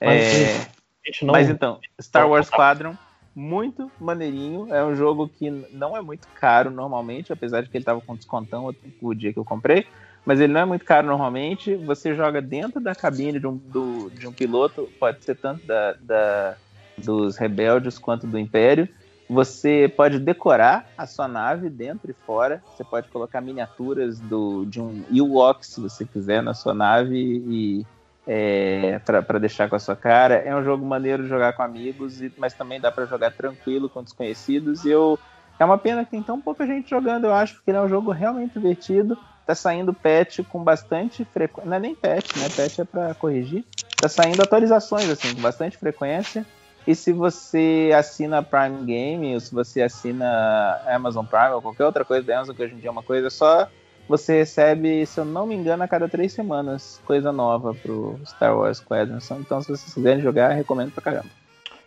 Mas, 0.00 0.24
É, 0.24 0.66
gente, 1.04 1.24
não- 1.26 1.32
Mas 1.32 1.48
então, 1.50 1.78
Star 2.00 2.28
Wars 2.28 2.46
Squadron, 2.46 2.96
muito 3.34 3.90
maneirinho. 4.00 4.72
É 4.74 4.84
um 4.84 4.94
jogo 4.94 5.28
que 5.28 5.50
não 5.72 5.96
é 5.96 6.02
muito 6.02 6.28
caro 6.34 6.70
normalmente, 6.70 7.32
apesar 7.32 7.62
de 7.62 7.68
que 7.70 7.76
ele 7.76 7.84
tava 7.84 8.00
com 8.00 8.16
descontão 8.16 8.74
o 9.00 9.14
dia 9.14 9.32
que 9.32 9.38
eu 9.38 9.44
comprei. 9.44 9.86
Mas 10.24 10.40
ele 10.40 10.52
não 10.52 10.60
é 10.60 10.64
muito 10.64 10.84
caro 10.84 11.06
normalmente. 11.06 11.74
Você 11.76 12.14
joga 12.14 12.42
dentro 12.42 12.80
da 12.80 12.94
cabine 12.94 13.38
de 13.40 13.46
um, 13.46 13.56
do- 13.56 14.10
de 14.10 14.28
um 14.28 14.32
piloto, 14.32 14.92
pode 14.98 15.24
ser 15.24 15.36
tanto 15.36 15.64
da, 15.66 15.92
da- 15.94 16.56
dos 16.98 17.36
rebeldes 17.36 17.98
quanto 17.98 18.26
do 18.26 18.38
Império. 18.38 18.88
Você 19.28 19.92
pode 19.96 20.18
decorar 20.18 20.84
a 20.98 21.06
sua 21.06 21.28
nave 21.28 21.70
dentro 21.70 22.10
e 22.10 22.14
fora. 22.26 22.62
Você 22.68 22.82
pode 22.82 23.08
colocar 23.08 23.40
miniaturas 23.40 24.20
do, 24.20 24.64
de 24.66 24.80
um 24.80 25.04
Ewok, 25.10 25.64
se 25.64 25.80
você 25.80 26.04
quiser, 26.04 26.42
na 26.42 26.52
sua 26.52 26.74
nave 26.74 27.16
e 27.46 27.86
é, 28.26 28.98
para 28.98 29.38
deixar 29.38 29.68
com 29.68 29.76
a 29.76 29.78
sua 29.78 29.96
cara. 29.96 30.34
É 30.34 30.54
um 30.54 30.62
jogo 30.62 30.84
maneiro 30.84 31.22
de 31.22 31.28
jogar 31.28 31.52
com 31.52 31.62
amigos, 31.62 32.20
mas 32.36 32.54
também 32.54 32.80
dá 32.80 32.90
para 32.90 33.06
jogar 33.06 33.32
tranquilo 33.32 33.88
com 33.88 34.02
desconhecidos. 34.02 34.84
E 34.84 34.90
eu 34.90 35.18
é 35.58 35.64
uma 35.64 35.76
pena 35.76 36.04
que 36.04 36.10
tem 36.10 36.22
tão 36.22 36.40
pouca 36.40 36.66
gente 36.66 36.88
jogando, 36.88 37.26
eu 37.26 37.34
acho, 37.34 37.56
porque 37.56 37.70
ele 37.70 37.76
é 37.76 37.82
um 37.82 37.88
jogo 37.88 38.10
realmente 38.12 38.54
divertido. 38.54 39.16
Tá 39.46 39.54
saindo 39.54 39.92
patch 39.92 40.40
com 40.48 40.62
bastante 40.62 41.24
frequência. 41.24 41.68
Não 41.68 41.76
é 41.76 41.80
nem 41.80 41.94
patch, 41.94 42.36
né? 42.36 42.48
Patch 42.48 42.78
é 42.78 42.84
para 42.84 43.14
corrigir. 43.14 43.64
Tá 43.96 44.08
saindo 44.08 44.42
atualizações 44.42 45.10
assim 45.10 45.34
com 45.34 45.42
bastante 45.42 45.76
frequência. 45.76 46.46
E 46.86 46.94
se 46.94 47.12
você 47.12 47.90
assina 47.94 48.42
Prime 48.42 48.84
Game, 48.86 49.34
ou 49.34 49.40
se 49.40 49.52
você 49.52 49.82
assina 49.82 50.80
Amazon 50.86 51.26
Prime, 51.26 51.50
ou 51.50 51.60
qualquer 51.60 51.84
outra 51.84 52.04
coisa 52.06 52.26
da 52.26 52.36
Amazon, 52.36 52.56
que 52.56 52.62
hoje 52.62 52.74
em 52.74 52.78
dia 52.78 52.88
é 52.88 52.90
uma 52.90 53.02
coisa 53.02 53.28
só, 53.28 53.68
você 54.10 54.38
recebe, 54.38 55.06
se 55.06 55.20
eu 55.20 55.24
não 55.24 55.46
me 55.46 55.54
engano, 55.54 55.84
a 55.84 55.88
cada 55.88 56.08
três 56.08 56.32
semanas, 56.32 57.00
coisa 57.06 57.30
nova 57.30 57.72
pro 57.72 58.18
Star 58.26 58.58
Wars 58.58 58.78
Squadron. 58.78 59.18
Então, 59.38 59.62
se 59.62 59.68
vocês 59.68 59.94
quiserem 59.94 60.20
jogar, 60.20 60.48
recomendo 60.48 60.90
pra 60.90 61.00
caramba. 61.02 61.30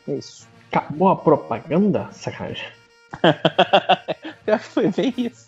É 0.08 0.14
isso. 0.14 0.48
Acabou 0.72 1.10
a 1.10 1.18
propaganda? 1.18 2.08
Sacanagem. 2.14 2.66
Pior 4.46 4.60
que 4.60 4.66
foi 4.66 4.88
bem 4.88 5.14
isso. 5.18 5.48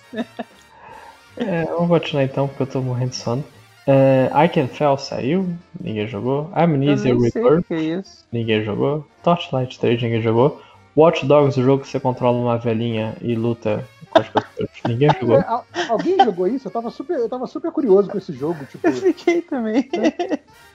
É, 1.38 1.64
vamos 1.64 1.88
continuar 1.88 2.26
então, 2.26 2.50
porque 2.50 2.64
eu 2.64 2.68
tô 2.68 2.82
morrendo 2.82 3.12
de 3.12 3.16
sono. 3.16 3.44
I 3.88 4.50
Can 4.50 4.68
Fell 4.68 4.98
saiu, 4.98 5.50
ninguém 5.80 6.08
jogou. 6.10 6.50
Amnesia 6.54 7.16
que 7.16 7.80
é 7.80 8.04
ninguém 8.34 8.66
jogou. 8.66 9.08
Torchlight 9.24 9.80
3, 9.80 10.02
ninguém 10.02 10.22
jogou. 10.22 10.62
Watch 10.98 11.26
Dogs, 11.26 11.58
o 11.58 11.64
jogo 11.64 11.84
que 11.84 11.90
você 11.90 12.00
controla 12.00 12.38
uma 12.38 12.58
velhinha 12.58 13.16
e 13.22 13.34
luta 13.36 13.88
ninguém 14.88 15.10
jogou. 15.20 15.38
É, 15.38 15.46
al- 15.46 15.66
alguém 15.90 16.18
jogou 16.24 16.48
isso? 16.48 16.68
Eu 16.68 16.72
tava 16.72 16.90
super, 16.90 17.18
eu 17.18 17.30
tava 17.30 17.48
super 17.48 17.72
curioso 17.72 18.10
com 18.10 18.18
esse 18.18 18.34
jogo. 18.34 18.56
Tipo, 18.70 18.88
Eu 18.88 18.94
fiquei 18.94 19.42
também. 19.42 19.90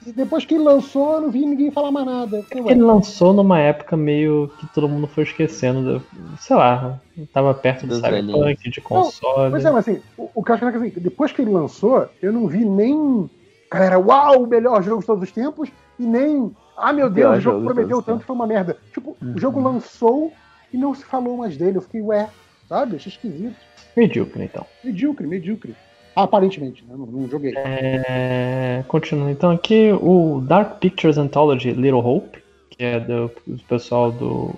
e 0.05 0.11
depois 0.11 0.45
que 0.45 0.55
ele 0.55 0.63
lançou, 0.63 1.15
eu 1.15 1.21
não 1.21 1.29
vi 1.29 1.45
ninguém 1.45 1.71
falar 1.71 1.91
mais 1.91 2.05
nada. 2.05 2.41
Fiquei, 2.43 2.61
ué, 2.61 2.71
Ele 2.71 2.81
lançou 2.81 3.33
numa 3.33 3.59
época 3.59 3.95
meio 3.97 4.49
que 4.57 4.67
todo 4.67 4.87
mundo 4.89 5.07
foi 5.07 5.23
esquecendo, 5.23 6.03
sei 6.39 6.55
lá, 6.55 6.99
tava 7.33 7.53
perto 7.53 7.85
do 7.87 7.95
Cyberpunk, 7.95 8.69
de 8.69 8.81
console. 8.81 9.51
Pois 9.51 9.65
é, 9.65 9.71
mas 9.71 9.87
assim, 9.87 10.01
o, 10.17 10.29
o 10.35 10.43
que 10.43 10.51
eu 10.51 10.55
acho 10.55 10.63
que 10.63 10.69
é 10.69 10.71
que, 10.71 10.77
assim, 10.77 10.99
depois 10.99 11.31
que 11.31 11.41
ele 11.41 11.51
lançou, 11.51 12.07
eu 12.21 12.31
não 12.33 12.47
vi 12.47 12.65
nem. 12.65 13.29
Galera, 13.71 13.97
uau, 13.99 14.43
o 14.43 14.47
melhor 14.47 14.83
jogo 14.83 14.99
de 15.01 15.07
todos 15.07 15.23
os 15.23 15.31
tempos, 15.31 15.71
e 15.97 16.05
nem. 16.05 16.51
Ah, 16.75 16.91
meu 16.91 17.09
Deus, 17.09 17.37
o 17.37 17.41
jogo 17.41 17.65
prometeu 17.65 18.01
tanto 18.01 18.21
que 18.21 18.25
foi 18.25 18.35
uma 18.35 18.47
merda. 18.47 18.77
Tipo, 18.93 19.15
o 19.21 19.39
jogo 19.39 19.61
lançou 19.61 20.33
e 20.73 20.77
não 20.77 20.93
se 20.95 21.05
falou 21.05 21.37
mais 21.37 21.55
dele. 21.55 21.77
Eu 21.77 21.81
fiquei, 21.81 22.01
ué, 22.01 22.27
sabe? 22.71 22.95
Achei 22.95 23.11
esquisito. 23.11 23.55
Medíocre, 23.97 24.43
então. 24.45 24.65
Medíocre, 24.81 25.27
medíocre. 25.27 25.75
Aparentemente, 26.15 26.85
né? 26.87 26.95
Não, 26.97 27.05
não 27.05 27.27
joguei. 27.27 27.53
É, 27.57 28.83
continuando 28.87 29.31
então 29.31 29.51
aqui, 29.51 29.91
o 29.91 30.41
Dark 30.41 30.79
Pictures 30.79 31.17
Anthology 31.17 31.71
Little 31.71 31.99
Hope, 31.99 32.41
que 32.69 32.83
é 32.83 32.99
do, 32.99 33.29
do 33.45 33.63
pessoal 33.63 34.09
do. 34.11 34.51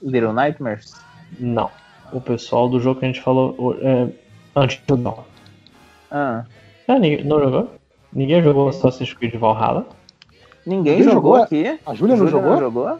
Little 0.00 0.32
Nightmares? 0.32 0.94
Não. 1.40 1.68
O 2.12 2.20
pessoal 2.20 2.68
do 2.68 2.78
jogo 2.78 3.00
que 3.00 3.06
a 3.06 3.08
gente 3.08 3.20
falou 3.20 3.76
é, 3.80 4.08
antes 4.54 4.80
do 4.86 4.96
Dawn. 4.96 5.24
Ah, 6.10 6.44
Ah, 6.86 6.98
ninguém, 6.98 7.24
não 7.24 7.40
jogou? 7.40 7.70
Ninguém 8.12 8.42
jogou 8.42 8.68
Assassin's 8.68 9.12
Creed 9.14 9.34
Valhalla? 9.34 9.86
ninguém 10.64 10.98
Ninguém 10.98 11.02
jogou, 11.02 11.38
jogou? 11.38 11.42
aqui? 11.42 11.78
A 11.86 11.94
Júlia 11.94 12.16
não 12.16 12.28
jogou? 12.28 12.58
jogou? 12.58 12.98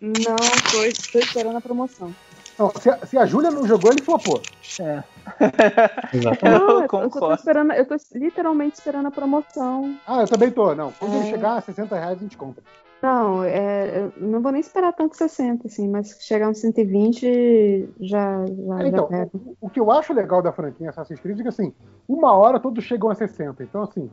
Não, 0.00 0.36
tô, 0.36 1.10
tô 1.12 1.18
esperando 1.18 1.56
a 1.56 1.60
promoção. 1.60 2.14
Não, 2.58 2.70
se, 2.78 2.90
a, 2.90 3.06
se 3.06 3.16
a 3.18 3.24
Júlia 3.26 3.50
não 3.50 3.66
jogou, 3.66 3.90
ele 3.90 4.02
flopou. 4.02 4.40
É. 4.80 5.02
Exatamente. 6.12 6.44
Eu 6.44 6.50
Não, 6.68 6.82
eu, 6.82 6.88
tô- 6.88 7.00
eu 7.02 7.08
tô 7.08 7.10
concordo. 7.10 7.34
esperando, 7.34 7.72
eu 7.72 7.86
tô 7.86 7.96
literalmente 8.14 8.74
esperando 8.78 9.06
a 9.06 9.10
promoção. 9.10 9.94
Ah, 10.06 10.20
eu 10.22 10.28
também 10.28 10.50
tô. 10.50 10.74
Não, 10.74 10.92
quando 10.92 11.14
ele 11.14 11.26
É. 11.26 11.30
chegar 11.30 11.56
a 11.56 11.60
60 11.60 11.94
reais, 11.96 12.18
a 12.18 12.22
gente 12.22 12.36
compra. 12.36 12.62
Não, 13.02 13.42
é, 13.42 13.98
eu 13.98 14.12
não 14.28 14.42
vou 14.42 14.52
nem 14.52 14.60
esperar 14.60 14.92
tanto 14.92 15.16
60, 15.16 15.66
assim, 15.66 15.88
mas 15.88 16.08
se 16.10 16.22
chegar 16.22 16.50
uns 16.50 16.58
120, 16.58 17.88
já, 17.98 18.44
já, 18.46 18.86
Então, 18.86 19.08
já 19.10 19.26
o, 19.32 19.56
o 19.62 19.70
que 19.70 19.80
eu 19.80 19.90
acho 19.90 20.12
legal 20.12 20.42
da 20.42 20.52
franquia 20.52 20.90
Assassin's 20.90 21.18
Creed 21.18 21.40
é 21.40 21.42
que, 21.44 21.48
assim, 21.48 21.72
uma 22.06 22.34
hora 22.34 22.60
todos 22.60 22.84
chegam 22.84 23.08
a 23.10 23.14
60. 23.14 23.62
Então, 23.62 23.82
assim, 23.84 24.10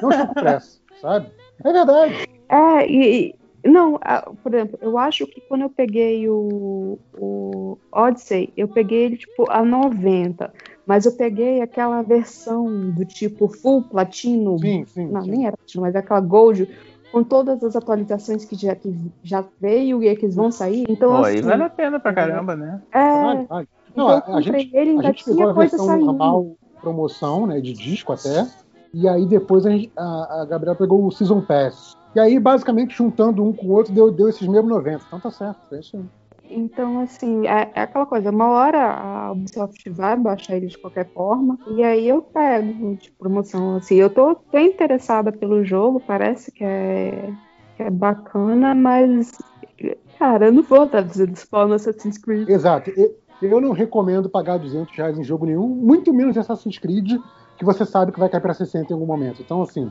não 0.00 0.08
estou 0.10 0.26
com 0.28 0.34
pressa, 0.34 0.78
sabe? 1.02 1.30
É 1.62 1.70
verdade. 1.70 2.14
É, 2.48 2.86
e- 2.90 3.34
não, 3.64 3.98
a- 4.02 4.30
por 4.42 4.54
exemplo, 4.54 4.78
eu 4.80 4.96
acho 4.98 5.26
que 5.26 5.40
quando 5.48 5.62
eu 5.62 5.70
peguei 5.70 6.28
o, 6.28 6.98
o 7.12 7.78
Odyssey, 7.92 8.52
eu 8.56 8.68
peguei 8.68 9.04
ele 9.04 9.16
tipo 9.18 9.50
a 9.50 9.64
90, 9.64 10.52
mas 10.86 11.06
eu 11.06 11.16
peguei 11.16 11.60
aquela 11.60 12.02
versão 12.02 12.68
do 12.90 13.04
tipo 13.04 13.48
full 13.48 13.82
platino, 13.82 14.58
Sim, 14.58 14.84
sim. 14.86 15.10
não, 15.10 15.22
sim. 15.22 15.30
nem 15.30 15.46
era 15.46 15.56
platino, 15.56 15.82
mas 15.82 15.94
aquela 15.96 16.20
gold, 16.20 16.66
com 17.12 17.24
todas 17.24 17.62
as 17.62 17.76
atualizações 17.76 18.44
que 18.44 18.56
já, 18.56 18.74
que 18.74 18.88
já 19.22 19.44
veio 19.60 20.02
e 20.02 20.16
que 20.16 20.28
vão 20.28 20.50
sair. 20.50 20.84
Então, 20.88 21.10
Pô, 21.16 21.24
assim, 21.24 21.34
aí 21.36 21.40
vale 21.42 21.62
a 21.64 21.70
pena 21.70 22.00
pra 22.00 22.12
caramba, 22.14 22.56
né? 22.56 22.80
é, 22.92 23.20
Vale, 23.20 23.46
vale. 23.48 23.68
Não, 23.96 24.04
então 24.04 24.14
a, 24.16 24.18
eu 24.18 24.22
a 24.22 24.40
comprei 24.42 24.62
gente, 24.62 24.76
ele, 24.76 24.90
a 24.90 24.92
ainda 24.94 25.08
gente 25.08 25.24
pegou 25.24 25.42
tinha 25.42 25.50
a 25.50 25.54
coisa 25.54 25.70
versão 25.70 25.86
saindo. 25.86 26.06
normal, 26.06 26.56
promoção, 26.80 27.46
né, 27.46 27.60
de 27.60 27.72
disco 27.72 28.12
até, 28.12 28.46
e 28.94 29.08
aí 29.08 29.26
depois 29.26 29.66
a, 29.66 29.70
gente- 29.70 29.92
a, 29.96 30.42
a 30.42 30.44
Gabriela 30.46 30.76
pegou 30.78 31.04
o 31.04 31.10
Season 31.10 31.40
Pass. 31.42 31.99
E 32.14 32.20
aí, 32.20 32.38
basicamente, 32.38 32.96
juntando 32.96 33.44
um 33.44 33.52
com 33.52 33.66
o 33.66 33.72
outro, 33.72 33.92
deu, 33.92 34.10
deu 34.10 34.28
esses 34.28 34.46
mesmos 34.46 34.70
90. 34.70 35.04
Então 35.06 35.20
tá 35.20 35.30
certo, 35.30 35.58
é 35.74 35.80
isso 35.80 35.96
aí. 35.96 36.04
Então, 36.50 36.98
assim, 36.98 37.46
é, 37.46 37.70
é 37.74 37.82
aquela 37.82 38.04
coisa, 38.04 38.30
uma 38.30 38.48
hora 38.48 38.92
a 38.92 39.32
Ubisoft 39.32 39.88
vai 39.90 40.16
baixar 40.16 40.56
ele 40.56 40.66
de 40.66 40.76
qualquer 40.76 41.08
forma, 41.12 41.56
e 41.68 41.82
aí 41.84 42.08
eu 42.08 42.20
pego 42.20 42.96
de 42.96 43.12
promoção, 43.12 43.76
assim, 43.76 43.94
eu 43.94 44.10
tô, 44.10 44.34
tô 44.34 44.58
interessada 44.58 45.30
pelo 45.30 45.64
jogo, 45.64 46.02
parece 46.04 46.50
que 46.50 46.64
é, 46.64 47.32
que 47.76 47.84
é 47.84 47.90
bacana, 47.90 48.74
mas, 48.74 49.30
cara, 50.18 50.46
eu 50.46 50.52
não 50.52 50.64
vou 50.64 50.86
dar 50.86 51.02
200 51.02 51.44
pau 51.44 51.68
no 51.68 51.74
Assassin's 51.74 52.18
Creed. 52.18 52.48
Exato. 52.48 52.90
Eu 53.40 53.60
não 53.60 53.70
recomendo 53.70 54.28
pagar 54.28 54.58
200 54.58 54.94
reais 54.96 55.16
em 55.16 55.24
jogo 55.24 55.46
nenhum, 55.46 55.68
muito 55.68 56.12
menos 56.12 56.36
em 56.36 56.40
Assassin's 56.40 56.78
Creed, 56.78 57.12
que 57.56 57.64
você 57.64 57.86
sabe 57.86 58.10
que 58.10 58.18
vai 58.18 58.28
cair 58.28 58.40
pra 58.40 58.54
60 58.54 58.90
em 58.90 58.94
algum 58.94 59.06
momento. 59.06 59.40
Então, 59.40 59.62
assim, 59.62 59.90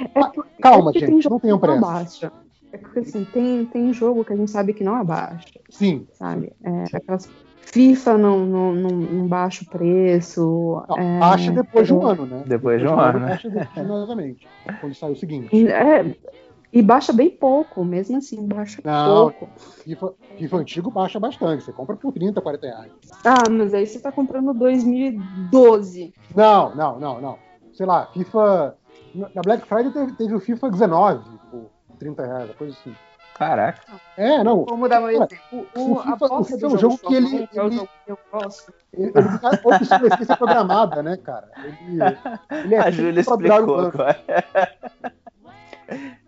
É 0.00 0.24
por- 0.28 0.46
calma, 0.60 0.80
é 0.80 0.84
porque 0.84 0.98
gente, 1.00 1.08
tem 1.10 1.22
jogo 1.22 1.34
não 1.34 1.40
tenham 1.40 1.56
não 1.56 1.60
pressa. 1.60 1.78
abaixa. 1.78 2.32
É 2.72 2.78
porque, 2.78 3.00
assim, 3.00 3.24
tem, 3.24 3.66
tem 3.66 3.92
jogo 3.92 4.24
que 4.24 4.32
a 4.32 4.36
gente 4.36 4.50
sabe 4.50 4.72
que 4.72 4.84
não 4.84 4.94
abaixa, 4.94 5.48
sim. 5.70 6.06
sabe? 6.12 6.52
É, 6.62 6.96
aquelas 6.96 7.28
FIFA 7.56 8.16
não, 8.16 8.46
não, 8.46 8.72
não, 8.74 8.90
não 8.90 9.26
baixa 9.26 9.64
o 9.64 9.68
preço. 9.68 10.82
Não, 10.88 10.96
é, 10.96 11.18
baixa 11.18 11.52
depois 11.52 11.86
de 11.86 11.94
um 11.94 12.06
ano, 12.06 12.26
né? 12.26 12.42
Depois 12.46 12.80
de 12.80 12.86
um 12.86 12.98
ano, 12.98 13.18
né? 13.20 13.28
Baixa 13.28 13.50
definitivamente. 13.50 14.48
Quando 14.80 14.94
sai 14.94 15.12
o 15.12 15.16
seguinte. 15.16 15.68
É, 15.68 16.16
e 16.72 16.82
baixa 16.82 17.12
bem 17.12 17.30
pouco, 17.30 17.84
mesmo 17.84 18.16
assim, 18.16 18.46
baixa 18.46 18.80
Não, 18.84 19.30
pouco. 19.30 19.48
FIFA, 19.84 20.14
FIFA 20.36 20.56
antigo 20.58 20.90
baixa 20.90 21.18
bastante. 21.18 21.64
Você 21.64 21.72
compra 21.72 21.96
por 21.96 22.12
30, 22.12 22.40
40 22.40 22.66
reais. 22.66 22.92
Ah, 23.24 23.50
mas 23.50 23.74
aí 23.74 23.86
você 23.86 23.98
tá 23.98 24.12
comprando 24.12 24.54
2012. 24.54 26.14
Não, 26.34 26.74
não, 26.74 27.00
não, 27.00 27.20
não. 27.20 27.38
Sei 27.72 27.86
lá, 27.86 28.06
FIFA. 28.06 28.76
Na 29.14 29.42
Black 29.42 29.66
Friday 29.66 29.92
teve, 29.92 30.12
teve 30.12 30.34
o 30.34 30.40
FIFA 30.40 30.70
19 30.70 31.38
por 31.50 31.70
30 31.98 32.26
reais, 32.26 32.50
coisa 32.56 32.76
assim. 32.78 32.94
Caraca. 33.34 33.80
É, 34.18 34.44
não. 34.44 34.66
Vamos 34.66 34.88
dar 34.90 35.00
um 35.00 35.04
Cara, 35.04 35.12
exemplo. 35.14 35.66
o, 35.74 35.92
O, 35.94 35.98
a 35.98 36.02
FIFA, 36.02 36.24
o 36.26 36.28
bosta 36.28 36.44
FIFA 36.54 36.66
é 36.66 36.68
um 36.68 36.78
jogo 36.78 36.98
que 36.98 37.14
ele. 37.14 37.26
1, 37.26 37.46
que 37.46 37.58
é 37.58 37.62
o 37.62 37.66
ele, 37.66 37.76
jogo 37.76 37.88
que 38.04 38.12
eu 38.12 38.18
gosto. 38.30 38.74
ele, 38.92 39.12
ele 39.14 39.38
tem 39.38 39.72
obsolescência 39.72 40.36
programada, 40.36 41.02
né, 41.02 41.16
cara? 41.16 41.48
Ele, 41.64 41.98
ele 42.64 42.74
é 42.74 42.78
A 42.78 42.90
Júlia 42.90 43.20
explicou 43.20 43.76
um 43.78 43.86
agora. 43.86 44.20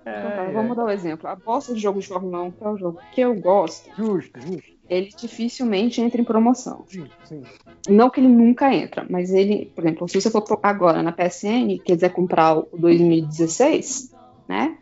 Então, 0.00 0.02
tá, 0.04 0.50
vamos 0.54 0.74
dar 0.76 0.84
um 0.84 0.90
exemplo. 0.90 1.28
A 1.28 1.36
bosta 1.36 1.74
de 1.74 1.80
jogo 1.80 2.00
de 2.00 2.08
Fórmula 2.08 2.44
1, 2.44 2.50
que 2.52 2.64
é 2.64 2.68
o 2.68 2.76
jogo 2.78 2.98
que 3.12 3.20
eu 3.20 3.34
gosto, 3.40 3.90
Justo, 3.94 4.40
justo. 4.40 4.71
Ele 4.88 5.08
dificilmente 5.16 6.00
entra 6.00 6.20
em 6.20 6.24
promoção. 6.24 6.84
Sim, 6.88 7.06
sim. 7.24 7.42
Não 7.88 8.10
que 8.10 8.20
ele 8.20 8.28
nunca 8.28 8.72
entra, 8.72 9.06
mas 9.08 9.32
ele, 9.32 9.66
por 9.74 9.84
exemplo, 9.84 10.08
se 10.08 10.20
você 10.20 10.30
for 10.30 10.44
agora 10.62 11.02
na 11.02 11.12
PSN, 11.12 11.78
quiser 11.84 12.10
comprar 12.10 12.58
o 12.58 12.68
2016, 12.78 14.12
né? 14.48 14.76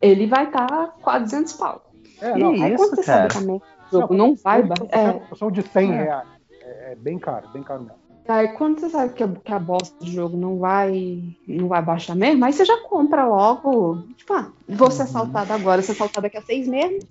Ele 0.00 0.26
vai 0.26 0.44
estar 0.46 0.92
400 1.00 1.52
pau. 1.54 1.82
É, 2.20 2.36
não. 2.36 2.50
Aí 2.50 2.74
isso, 2.74 2.76
quando 2.76 2.96
você 2.96 3.02
cara? 3.02 3.28
também 3.28 3.56
o 3.56 3.62
jogo 3.90 4.14
não 4.14 4.34
vai. 4.34 4.62
ba- 4.62 4.74
É, 4.90 5.34
São 5.36 5.50
de 5.50 5.62
100 5.62 5.90
reais. 5.92 6.28
É, 6.62 6.92
é 6.92 6.94
bem 6.96 7.18
caro, 7.18 7.48
bem 7.52 7.62
caro 7.62 7.82
mesmo. 7.82 7.96
aí 8.28 8.48
quando 8.48 8.80
você 8.80 8.88
sabe 8.90 9.12
que 9.14 9.22
a, 9.22 9.28
que 9.28 9.52
a 9.52 9.58
bosta 9.58 9.96
do 10.04 10.10
jogo 10.10 10.36
não 10.36 10.58
vai, 10.58 11.22
não 11.46 11.68
vai 11.68 11.82
baixar 11.82 12.14
mesmo, 12.14 12.44
aí 12.44 12.52
você 12.52 12.64
já 12.64 12.76
compra 12.82 13.26
logo. 13.26 14.02
Tipo, 14.16 14.32
ah, 14.34 14.50
vou 14.68 14.90
ser 14.90 15.02
assaltado 15.02 15.52
agora, 15.52 15.82
ser 15.82 15.92
assaltado 15.92 16.22
daqui 16.22 16.38
a 16.38 16.42
seis 16.42 16.66
meses. 16.66 17.04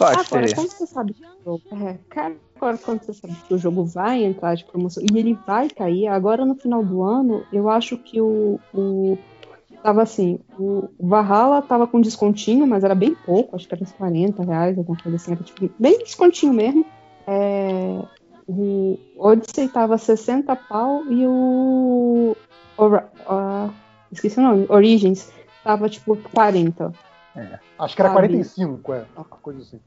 A 0.00 0.10
Agora, 0.20 0.54
quando 0.54 0.70
você 0.70 0.86
sabe 0.86 1.14
jogo. 1.46 1.62
É, 1.72 1.98
cara, 2.10 2.36
agora, 2.56 2.76
quando 2.78 3.02
você 3.02 3.14
sabe 3.14 3.34
que 3.46 3.54
o 3.54 3.58
jogo 3.58 3.84
vai 3.84 4.24
entrar 4.24 4.56
de 4.56 4.64
promoção 4.64 5.02
e 5.02 5.18
ele 5.18 5.38
vai 5.46 5.70
cair, 5.70 6.08
agora 6.08 6.44
no 6.44 6.56
final 6.56 6.84
do 6.84 7.02
ano, 7.02 7.44
eu 7.52 7.70
acho 7.70 7.96
que 7.96 8.20
o. 8.20 8.58
o 8.74 9.16
tava 9.82 10.02
assim, 10.02 10.40
o 10.58 10.88
Valhalla 10.98 11.62
tava 11.62 11.86
com 11.86 12.00
descontinho, 12.00 12.66
mas 12.66 12.82
era 12.82 12.94
bem 12.94 13.14
pouco, 13.14 13.54
acho 13.54 13.68
que 13.68 13.74
era 13.74 13.82
uns 13.82 13.92
40 13.92 14.42
reais, 14.42 14.76
alguma 14.76 14.98
coisa 15.00 15.16
assim, 15.16 15.32
era 15.32 15.42
tipo, 15.42 15.70
bem 15.78 15.98
descontinho 15.98 16.52
mesmo. 16.52 16.84
É, 17.26 18.02
o 18.48 18.98
Odyssey 19.16 19.68
tava 19.68 19.96
60 19.96 20.56
pau 20.56 21.04
e 21.08 21.26
o. 21.26 22.36
Ora- 22.76 23.10
ah, 23.26 23.70
esqueci 24.10 24.38
o 24.38 24.42
nome, 24.42 24.66
Origins 24.68 25.32
tava 25.62 25.88
tipo 25.88 26.16
40. 26.32 26.92
Acho 27.78 27.94
que 27.94 28.02
era 28.02 28.10
Sabe? 28.10 28.28
45, 28.28 28.94
é. 28.94 29.04
Coisa 29.42 29.60
assim. 29.60 29.80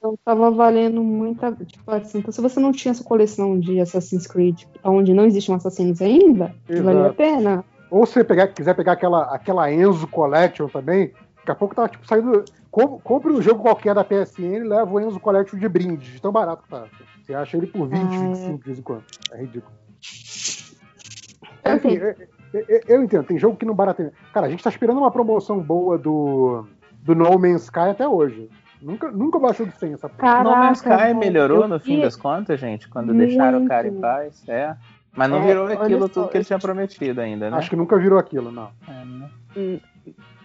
Então 0.00 0.18
tava 0.24 0.50
valendo 0.50 1.04
muita. 1.04 1.52
Tipo 1.52 1.90
assim, 1.90 2.18
então 2.20 2.32
se 2.32 2.40
você 2.40 2.58
não 2.58 2.72
tinha 2.72 2.90
essa 2.92 3.04
coleção 3.04 3.60
de 3.60 3.78
Assassin's 3.80 4.26
Creed, 4.26 4.62
onde 4.82 5.12
não 5.12 5.26
existem 5.26 5.54
assassinos 5.54 6.00
ainda, 6.00 6.54
Exato. 6.66 6.84
valia 6.84 7.06
a 7.10 7.12
pena. 7.12 7.64
Ou 7.90 8.06
se 8.06 8.14
você 8.14 8.24
pegar, 8.24 8.48
quiser 8.48 8.74
pegar 8.74 8.92
aquela, 8.92 9.24
aquela 9.34 9.70
Enzo 9.70 10.06
Collection 10.06 10.68
também, 10.68 11.12
daqui 11.36 11.50
a 11.50 11.54
pouco 11.54 11.74
tá 11.74 11.86
tipo 11.86 12.06
saindo. 12.06 12.44
com- 12.70 12.98
Compre 13.00 13.30
um 13.30 13.42
jogo 13.42 13.60
qualquer 13.60 13.94
da 13.94 14.02
PSN 14.02 14.56
e 14.56 14.60
leva 14.64 14.90
o 14.90 14.98
Enzo 15.00 15.20
Collection 15.20 15.58
de 15.58 15.68
brinde, 15.68 16.12
de 16.12 16.22
tão 16.22 16.32
barato 16.32 16.62
que 16.62 16.70
tá. 16.70 16.86
Você 17.22 17.34
acha 17.34 17.58
ele 17.58 17.66
por 17.66 17.86
20, 17.86 18.00
Ah, 18.00 18.14
é. 18.14 18.18
25 18.28 18.58
de 18.58 18.64
vez 18.64 18.78
em 18.78 18.82
quando. 18.82 19.04
É 19.32 19.40
ridículo. 19.42 19.72
Enfim, 21.76 21.94
eu, 21.94 22.14
eu- 22.68 22.80
eu 22.88 23.02
entendo, 23.04 23.24
tem 23.24 23.38
jogo 23.38 23.56
que 23.56 23.66
não 23.66 23.74
barateia. 23.74 24.12
Cara, 24.32 24.46
a 24.46 24.50
gente 24.50 24.64
tá 24.64 24.70
esperando 24.70 24.98
uma 24.98 25.10
promoção 25.10 25.60
boa 25.60 25.98
do, 25.98 26.64
do 27.02 27.14
No 27.14 27.38
Man's 27.38 27.64
Sky 27.64 27.80
até 27.90 28.08
hoje. 28.08 28.48
Nunca, 28.82 29.10
nunca 29.10 29.38
baixou 29.38 29.66
de 29.66 29.76
100 29.78 29.92
essa 29.94 30.08
porra. 30.08 30.18
Caraca, 30.18 30.44
No 30.44 30.56
Man's 30.56 30.78
Sky 30.78 31.14
melhorou 31.14 31.68
no 31.68 31.78
fim 31.78 31.96
vi- 31.96 32.02
das 32.02 32.16
contas, 32.16 32.58
gente, 32.58 32.88
quando 32.88 33.12
deixaram 33.12 33.64
o 33.64 33.68
cara 33.68 33.86
em 33.88 34.00
paz. 34.00 34.42
É. 34.48 34.74
Mas 35.14 35.28
não 35.28 35.38
É, 35.38 35.46
virou 35.46 35.66
aquilo 35.66 36.08
tudo 36.08 36.28
que 36.28 36.36
ele 36.38 36.44
tinha 36.44 36.58
prometido 36.58 37.20
ainda, 37.20 37.50
né? 37.50 37.56
Acho 37.56 37.68
que 37.68 37.76
nunca 37.76 37.98
virou 37.98 38.18
aquilo, 38.18 38.50
não. 38.52 38.70
É, 38.88 39.04
né? 39.04 39.30
Hum, 39.56 39.78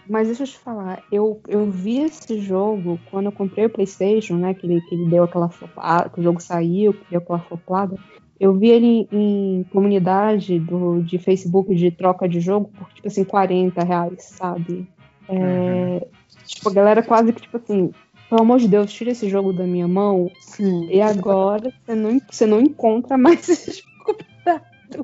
Mas 0.08 0.26
deixa 0.28 0.42
eu 0.42 0.46
te 0.46 0.58
falar, 0.58 1.02
eu, 1.10 1.40
eu 1.48 1.68
vi 1.70 1.98
esse 2.00 2.38
jogo 2.40 2.98
quando 3.10 3.26
eu 3.26 3.32
comprei 3.32 3.66
o 3.66 3.70
PlayStation, 3.70 4.34
né? 4.36 4.54
Que 4.54 4.66
ele, 4.66 4.80
que 4.82 4.94
ele 4.94 5.08
deu 5.10 5.24
aquela 5.24 5.48
flopada, 5.48 6.08
que 6.10 6.20
o 6.20 6.22
jogo 6.22 6.40
saiu, 6.40 6.92
que 6.92 7.04
deu 7.10 7.18
aquela 7.20 7.38
flopada. 7.40 7.96
Eu 8.38 8.52
vi 8.54 8.68
ele 8.68 9.08
em, 9.10 9.60
em 9.60 9.64
comunidade 9.72 10.58
do, 10.60 11.00
de 11.02 11.18
Facebook 11.18 11.74
de 11.74 11.90
troca 11.90 12.28
de 12.28 12.38
jogo 12.38 12.70
por, 12.76 12.88
tipo 12.92 13.08
assim, 13.08 13.24
40 13.24 13.82
reais, 13.82 14.24
sabe? 14.24 14.86
É, 15.28 16.06
Tipo, 16.44 16.68
a 16.68 16.72
galera 16.72 17.02
quase 17.02 17.32
que, 17.32 17.42
tipo 17.42 17.56
assim, 17.56 17.90
pelo 18.28 18.42
amor 18.42 18.58
de 18.58 18.68
Deus, 18.68 18.92
tira 18.92 19.10
esse 19.10 19.28
jogo 19.28 19.52
da 19.52 19.64
minha 19.64 19.86
mão. 19.88 20.30
Sim. 20.40 20.88
E 20.90 21.00
agora 21.00 21.72
você 21.84 21.94
não, 21.94 22.20
você 22.30 22.46
não 22.46 22.60
encontra 22.60 23.16
mais 23.16 23.46
esse 23.48 23.82
jogo. 23.82 24.18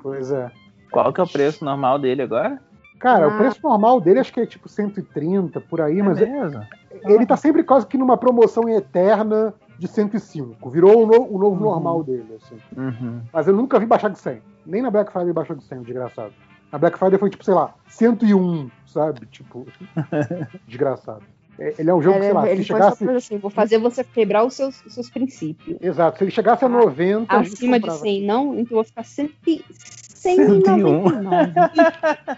Pois 0.02 0.31
é. 0.31 0.51
Qual 0.91 1.12
que 1.12 1.20
é 1.20 1.25
o 1.25 1.28
preço 1.28 1.65
normal 1.65 1.99
dele 1.99 2.23
agora? 2.23 2.60
Cara, 2.99 3.26
Ah. 3.26 3.28
o 3.34 3.39
preço 3.39 3.59
normal 3.62 4.01
dele 4.01 4.20
acho 4.20 4.33
que 4.33 4.41
é 4.41 4.47
tipo 4.47 4.68
130 4.68 5.60
por 5.60 5.81
aí, 5.81 6.01
mas 6.02 6.20
é 6.20 6.26
mesmo? 6.26 6.62
ele 7.05 7.26
tá 7.26 7.36
sempre 7.36 7.65
quase 7.65 7.86
que 7.86 7.99
numa 7.99 8.17
promoção 8.17 8.68
eterna 8.68 9.52
de 9.78 9.89
105. 9.89 10.70
Virou 10.70 11.02
o, 11.02 11.07
no- 11.07 11.34
o 11.34 11.39
novo 11.39 11.57
Uhum. 11.57 11.70
normal 11.73 12.05
dele, 12.05 12.36
assim. 12.36 12.57
Uhum. 12.76 13.20
Mas 13.33 13.49
eu 13.49 13.55
nunca 13.55 13.81
vi 13.81 13.86
baixar 13.86 14.09
de 14.09 14.18
100. 14.18 14.41
Nem 14.65 14.83
na 14.83 14.91
Black 14.91 15.10
Friday 15.12 15.33
baixou 15.33 15.57
de 15.57 15.65
100, 15.65 15.78
o 15.78 15.83
desgraçado. 15.84 16.33
Na 16.70 16.78
Black 16.78 16.97
Friday 16.99 17.18
foi 17.18 17.28
tipo, 17.31 17.42
sei 17.44 17.55
lá, 17.55 17.75
101, 17.89 18.70
sabe? 18.86 19.26
Tipo, 19.26 19.67
desgraçado. 20.68 21.23
É, 21.59 21.75
Ele 21.79 21.91
é 21.91 21.95
um 21.95 22.01
jogo 22.03 22.19
que, 22.19 22.25
sei 22.25 22.33
lá, 22.33 22.51
ele 22.51 22.63
se 22.63 22.69
chegasse. 22.69 23.09
assim, 23.11 23.39
vou 23.39 23.51
fazer 23.51 23.79
você 23.79 24.03
quebrar 24.03 24.45
os 24.45 24.55
seus, 24.55 24.85
os 24.85 24.95
seus 24.95 25.11
princípios. 25.11 25.77
Exato, 25.81 26.19
se 26.19 26.25
ele 26.25 26.31
chegasse 26.31 26.65
a 26.65 26.69
90. 26.69 27.35
a 27.35 27.43
gente 27.43 27.55
Acima 27.55 27.79
de 27.79 27.83
comprava. 27.87 28.01
100 28.05 28.23
não, 28.27 28.55
então 28.55 28.65
eu 28.71 28.77
vou 28.77 28.85
ficar 28.85 29.05
100, 29.05 29.31
101. 29.45 31.05
199. 31.05 31.53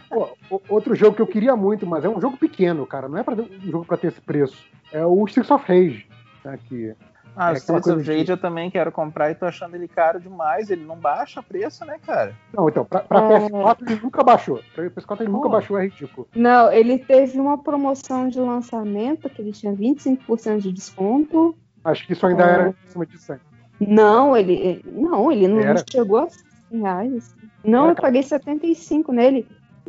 Pô, 0.09 0.61
outro 0.69 0.95
jogo 0.95 1.15
que 1.17 1.23
eu 1.23 1.27
queria 1.27 1.55
muito, 1.55 1.87
mas 1.87 2.05
é 2.05 2.09
um 2.09 2.21
jogo 2.21 2.37
pequeno, 2.37 2.87
cara. 2.87 3.09
Não 3.09 3.19
é 3.19 3.23
pra 3.23 3.37
ter 3.37 3.43
um 3.43 3.71
jogo 3.71 3.85
pra 3.85 3.97
ter 3.97 4.09
esse 4.09 4.21
preço. 4.21 4.57
É 4.93 5.05
o 5.05 5.25
Streets 5.27 5.51
of 5.51 5.65
Rage. 5.67 6.07
Né, 6.45 6.59
que 6.69 6.95
Ah, 7.37 7.51
É 7.51 7.55
Streets 7.55 7.87
of 7.89 8.03
Rage 8.03 8.31
eu 8.31 8.37
também 8.37 8.71
quero 8.71 8.93
comprar 8.93 9.31
e 9.31 9.35
tô 9.35 9.45
achando 9.47 9.75
ele 9.75 9.89
caro 9.89 10.21
demais. 10.21 10.71
Ele 10.71 10.85
não 10.85 10.97
baixa 10.97 11.43
preço, 11.43 11.85
né, 11.85 11.99
cara? 12.07 12.35
Não, 12.53 12.69
então, 12.69 12.85
pra, 12.85 13.01
pra 13.01 13.19
É. 13.21 13.49
PS4 13.49 13.77
ele 13.91 14.01
nunca 14.03 14.23
baixou. 14.23 14.61
Pra 14.75 14.85
PS4 14.91 15.21
ele 15.23 15.31
nunca 15.31 15.49
Pô. 15.49 15.51
baixou, 15.51 15.79
é 15.79 15.85
ridículo. 15.85 16.29
Não, 16.35 16.71
ele 16.73 16.99
teve 16.99 17.41
uma 17.41 17.59
promoção 17.59 18.29
de 18.29 18.39
lançamento 18.39 19.29
que 19.29 19.43
ele 19.43 19.53
tinha 19.53 19.73
25% 19.73 20.61
de 20.61 20.73
desconto. 20.73 21.57
Acho 21.85 22.07
que 22.07 22.13
isso 22.13 22.27
ainda 22.27 22.45
É. 22.45 22.51
era 22.53 22.69
em 22.71 22.89
cima 22.89 23.05
de 23.05 23.19
100. 23.19 23.37
Não, 23.81 24.37
ele 24.37 24.81
não, 24.87 25.31
ele 25.33 25.49
não 25.49 25.59
Era. 25.61 25.85
chegou 25.91 26.19
a 26.19 26.29
100 26.31 26.81
reais. 26.81 27.35
Não, 27.65 27.85
Era, 27.85 27.93
eu 27.93 27.97
paguei 27.97 28.23
75 28.23 29.13
nele. 29.13 29.47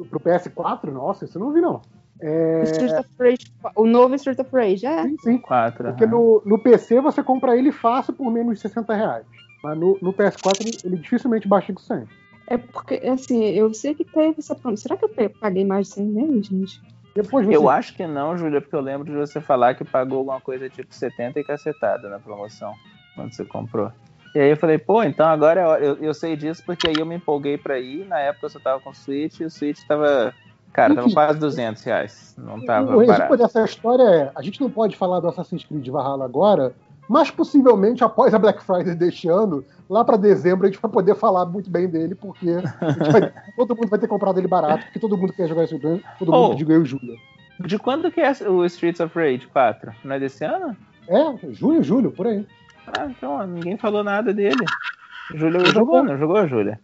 Pro 0.10 0.20
PS4, 0.20 0.86
nossa, 0.92 1.26
isso 1.26 1.38
eu 1.38 1.42
não 1.44 1.54
vi, 1.54 1.62
não. 1.62 1.82
É, 2.22 2.64
Street 2.64 2.94
of 2.94 3.10
Rage, 3.20 3.52
o 3.76 3.86
novo 3.86 4.16
Street 4.16 4.40
of 4.40 4.50
Rage, 4.54 4.86
é. 4.86 5.04
sim, 5.04 5.18
sim. 5.20 5.38
Quatro. 5.38 5.86
Porque 5.86 6.06
aham. 6.06 6.14
no, 6.14 6.42
no 6.46 6.58
PC 6.58 7.02
você 7.02 7.22
compra 7.22 7.58
ele 7.58 7.72
fácil 7.72 8.14
por 8.14 8.32
menos 8.32 8.56
de 8.56 8.62
60 8.62 8.94
reais. 8.94 9.26
Mas 9.62 9.78
no, 9.78 9.98
no 10.02 10.14
PS4 10.14 10.62
ele, 10.62 10.78
ele 10.84 10.98
dificilmente 10.98 11.48
baixa 11.48 11.74
de 11.74 11.82
100. 11.82 12.08
É 12.48 12.58
porque, 12.58 12.96
assim, 13.08 13.44
eu 13.44 13.74
sei 13.74 13.96
que 13.96 14.06
teve 14.06 14.36
essa 14.38 14.56
promoção. 14.56 14.84
Será 14.84 14.98
que 14.98 15.06
eu 15.06 15.30
paguei 15.40 15.66
mais 15.66 15.88
de 15.88 15.96
100 15.96 16.06
nele, 16.06 16.44
gente? 16.44 16.82
Depois 17.16 17.46
você. 17.46 17.56
Eu 17.56 17.70
acho 17.70 17.96
que 17.96 18.06
não, 18.06 18.38
Júlia, 18.38 18.62
porque 18.62 18.76
eu 18.76 18.82
lembro 18.82 19.06
de 19.06 19.18
você 19.18 19.42
falar 19.42 19.74
que 19.74 19.84
pagou 19.84 20.20
alguma 20.20 20.40
coisa 20.42 20.70
tipo 20.70 20.94
70 20.94 21.40
e 21.40 21.44
cacetada 21.44 22.10
na 22.10 22.20
promoção, 22.20 22.74
quando 23.16 23.34
você 23.34 23.46
comprou. 23.46 23.92
E 24.36 24.40
aí 24.40 24.50
eu 24.50 24.58
falei, 24.58 24.78
pô, 24.78 25.02
então 25.02 25.26
agora 25.26 25.62
é 25.62 25.66
hora. 25.66 25.86
Eu, 25.86 25.96
eu 25.96 26.14
sei 26.14 26.36
disso 26.36 26.62
porque 26.66 26.88
aí 26.88 26.96
eu 27.00 27.06
me 27.06 27.16
empolguei 27.16 27.58
pra 27.58 27.80
ir. 27.80 28.06
Na 28.06 28.20
época 28.20 28.48
eu 28.48 28.50
só 28.50 28.60
tava 28.60 28.82
com 28.82 28.90
o 28.90 28.94
Switch 28.94 29.40
e 29.40 29.46
o 29.46 29.50
Switch 29.50 29.80
tava. 29.88 30.34
Cara, 30.76 30.94
tava 30.94 31.08
Enfim. 31.08 31.14
quase 31.16 31.40
200 31.40 31.84
reais. 31.84 32.36
Não 32.38 32.64
tava 32.66 32.96
o 32.96 33.00
resumo 33.00 33.08
barato. 33.18 33.38
dessa 33.38 33.64
história 33.64 34.04
é: 34.04 34.32
a 34.36 34.42
gente 34.42 34.60
não 34.60 34.70
pode 34.70 34.96
falar 34.98 35.22
do 35.22 35.30
Assassin's 35.30 35.64
Creed 35.64 35.88
Valhalla 35.88 36.26
agora, 36.26 36.74
mas 37.08 37.32
possivelmente 37.32 38.04
após 38.04 38.34
a 38.34 38.40
Black 38.40 38.62
Friday 38.62 38.94
deste 38.94 39.30
ano, 39.30 39.64
lá 39.90 40.04
pra 40.04 40.18
dezembro, 40.18 40.68
a 40.68 40.70
gente 40.70 40.82
vai 40.82 40.92
poder 40.92 41.16
falar 41.16 41.46
muito 41.46 41.70
bem 41.70 41.88
dele, 41.88 42.14
porque 42.14 42.56
vai- 43.12 43.32
todo 43.56 43.74
mundo 43.76 43.88
vai 43.88 44.00
ter 44.00 44.08
comprado 44.08 44.38
ele 44.38 44.48
barato, 44.50 44.84
porque 44.86 45.00
todo 45.00 45.18
mundo 45.18 45.32
quer 45.32 45.48
jogar 45.48 45.64
esse 45.64 45.78
jogo, 45.78 46.02
todo 46.20 46.32
mundo, 46.32 46.52
Oh. 46.52 46.56
digo 46.56 46.72
eu 46.74 46.82
e 46.82 46.86
Júlia. 46.86 47.16
De 47.62 47.80
quando 47.80 48.12
que 48.12 48.20
é 48.20 48.32
o 48.50 48.66
Streets 48.66 49.00
of 49.00 49.18
Rage 49.18 49.48
4? 49.48 49.94
Não 50.04 50.16
é 50.16 50.20
desse 50.20 50.44
ano? 50.44 50.76
É, 51.08 51.54
junho, 51.54 51.82
julho, 51.82 52.12
por 52.12 52.28
aí. 52.28 52.46
Ah, 52.88 53.06
então 53.06 53.32
ó, 53.38 53.46
ninguém 53.46 53.78
falou 53.78 54.04
nada 54.04 54.34
dele. 54.34 54.66
Júlia 55.34 55.62
Você 55.62 55.68
jogou, 55.72 55.96
jogou? 56.00 56.04
não 56.04 56.18
jogou, 56.18 56.46
Júlia? 56.48 56.80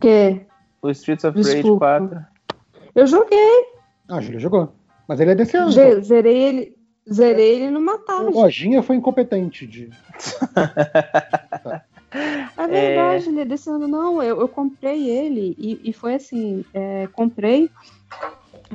Que? 0.00 0.40
O 0.80 0.88
Streets 0.90 1.24
of 1.24 1.36
Rage 1.36 1.52
Desculpa. 1.56 1.98
4. 2.00 2.31
Eu 2.94 3.06
joguei, 3.06 3.64
Ah, 4.08 4.16
a 4.16 4.20
Júlia 4.20 4.40
jogou. 4.40 4.72
Mas 5.08 5.20
ele 5.20 5.32
é 5.32 5.34
desse 5.34 5.56
ano. 5.56 5.70
ze- 5.72 6.00
zerei 6.02 6.36
ele, 6.36 6.76
zerei 7.10 7.56
ele 7.56 7.70
numa 7.70 7.98
tarde. 7.98 8.30
lojinha 8.36 8.82
foi 8.82 8.96
incompetente 8.96 9.66
de. 9.66 9.90
É 12.58 12.66
verdade, 12.68 13.28
ele 13.30 13.40
é 13.40 13.44
desse 13.46 13.70
ano 13.70 13.88
não. 13.88 14.22
Eu, 14.22 14.38
eu 14.40 14.46
comprei 14.46 15.08
ele 15.08 15.54
e, 15.58 15.80
e 15.88 15.92
foi 15.94 16.14
assim: 16.14 16.62
é, 16.74 17.06
comprei, 17.06 17.70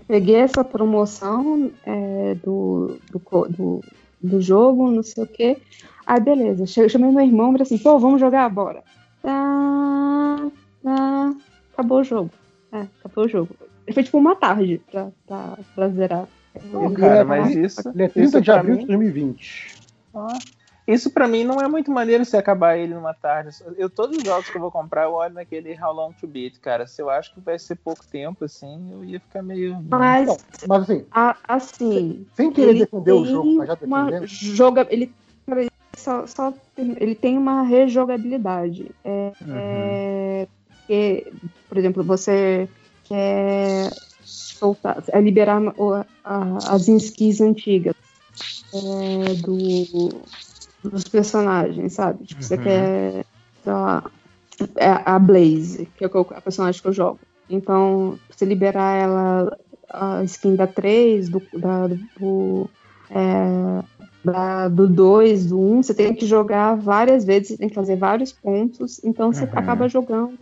peguei 0.07 0.37
essa 0.37 0.63
promoção 0.63 1.71
é, 1.85 2.33
do, 2.43 2.97
do, 3.11 3.47
do, 3.47 3.81
do 4.19 4.41
jogo, 4.41 4.89
não 4.89 5.03
sei 5.03 5.23
o 5.23 5.27
quê. 5.27 5.57
Aí, 6.05 6.19
beleza. 6.19 6.65
Chamei 6.89 7.11
meu 7.11 7.23
irmão 7.23 7.49
e 7.49 7.51
falei 7.53 7.61
assim: 7.63 7.77
pô, 7.77 7.99
vamos 7.99 8.19
jogar? 8.19 8.49
Bora. 8.49 8.83
Tá, 9.21 10.47
tá, 10.83 11.33
acabou 11.73 11.99
o 11.99 12.03
jogo. 12.03 12.31
É, 12.71 12.87
acabou 12.99 13.25
o 13.25 13.29
jogo. 13.29 13.49
Foi 13.93 14.03
tipo 14.03 14.17
uma 14.17 14.35
tarde 14.35 14.81
pra, 14.91 15.09
pra, 15.25 15.57
pra 15.75 15.89
zerar. 15.89 16.27
Pô, 16.71 16.89
cara, 16.91 17.23
mas 17.23 17.55
isso. 17.55 17.87
Ele 17.89 18.03
é 18.03 18.07
30 18.07 18.27
isso 18.27 18.41
de 18.41 18.51
abril 18.51 18.75
de 18.75 18.81
mim- 18.81 18.87
2020. 18.87 19.75
Ó, 20.13 20.33
Isso 20.87 21.11
pra 21.11 21.27
mim 21.27 21.43
não 21.43 21.61
é 21.61 21.67
muito 21.67 21.91
maneiro 21.91 22.23
se 22.23 22.35
acabar 22.37 22.77
ele 22.77 22.93
numa 22.93 23.13
tarde. 23.13 23.49
Eu, 23.77 23.89
todos 23.89 24.17
os 24.17 24.23
jogos 24.23 24.49
que 24.49 24.55
eu 24.55 24.61
vou 24.61 24.71
comprar, 24.71 25.03
eu 25.03 25.11
olho 25.13 25.33
naquele 25.33 25.77
How 25.79 25.93
Long 25.93 26.13
to 26.13 26.25
Beat, 26.25 26.59
cara. 26.59 26.87
Se 26.87 27.01
eu 27.01 27.09
acho 27.09 27.33
que 27.33 27.41
vai 27.41 27.59
ser 27.59 27.75
pouco 27.75 28.05
tempo, 28.07 28.45
assim, 28.45 28.91
eu 28.91 29.03
ia 29.03 29.19
ficar 29.19 29.43
meio. 29.43 29.77
Mas, 29.89 30.29
Mas 30.65 30.83
assim, 30.83 31.05
a- 31.11 31.35
assim. 31.47 32.25
sem 32.33 32.51
querer 32.51 32.69
ele 32.69 32.79
defender 32.79 33.11
o 33.11 33.25
jogo, 33.25 33.55
mas 33.57 33.67
já 33.67 33.75
defendendo. 33.75 34.25
joga 34.25 34.87
ele 34.89 35.13
só, 35.97 36.25
só 36.25 36.53
tem- 36.75 36.95
ele 36.99 37.15
tem 37.15 37.37
uma 37.37 37.63
rejogabilidade 37.63 38.89
é, 39.03 39.31
é, 39.49 40.47
que, 40.87 41.33
por 41.67 41.77
exemplo 41.77 42.03
você 42.03 42.69
quer 43.07 43.89
soltar 44.21 45.03
é 45.09 45.21
liberar 45.21 45.61
o- 45.77 45.93
a- 46.23 46.73
as 46.73 46.87
skins 46.87 47.39
antigas 47.41 47.93
é, 48.73 49.33
do, 49.35 50.25
dos 50.83 51.03
personagens 51.05 51.93
sabe 51.93 52.25
tipo 52.25 52.43
você 52.43 52.55
Uhum. 52.57 52.63
quer 52.63 53.25
sei 53.63 53.73
lá, 53.73 54.11
é 54.75 54.89
a 55.05 55.19
Blaze 55.19 55.85
que 55.95 56.03
é 56.05 56.07
o- 56.07 56.27
a 56.31 56.41
personagem 56.41 56.81
que 56.81 56.87
eu 56.87 56.93
jogo 56.93 57.19
então 57.49 58.19
você 58.29 58.45
liberar 58.45 58.93
ela 58.95 59.57
a 59.89 60.23
skin 60.25 60.55
da 60.55 60.67
3 60.67 61.29
do, 61.29 61.47
da, 61.53 61.87
do 61.87 62.69
é, 63.09 63.83
da- 64.23 64.67
do 64.67 64.85
2, 64.89 65.45
do 65.45 65.57
1, 65.57 65.81
você 65.81 65.93
tem 65.93 66.13
que 66.13 66.25
jogar 66.25 66.75
várias 66.75 67.23
vezes, 67.23 67.47
você 67.49 67.57
tem 67.57 67.69
que 67.69 67.75
fazer 67.75 67.95
vários 67.95 68.33
pontos, 68.33 69.01
então 69.01 69.31
você 69.31 69.45
Uhum. 69.45 69.51
acaba 69.53 69.87
jogando 69.87 70.37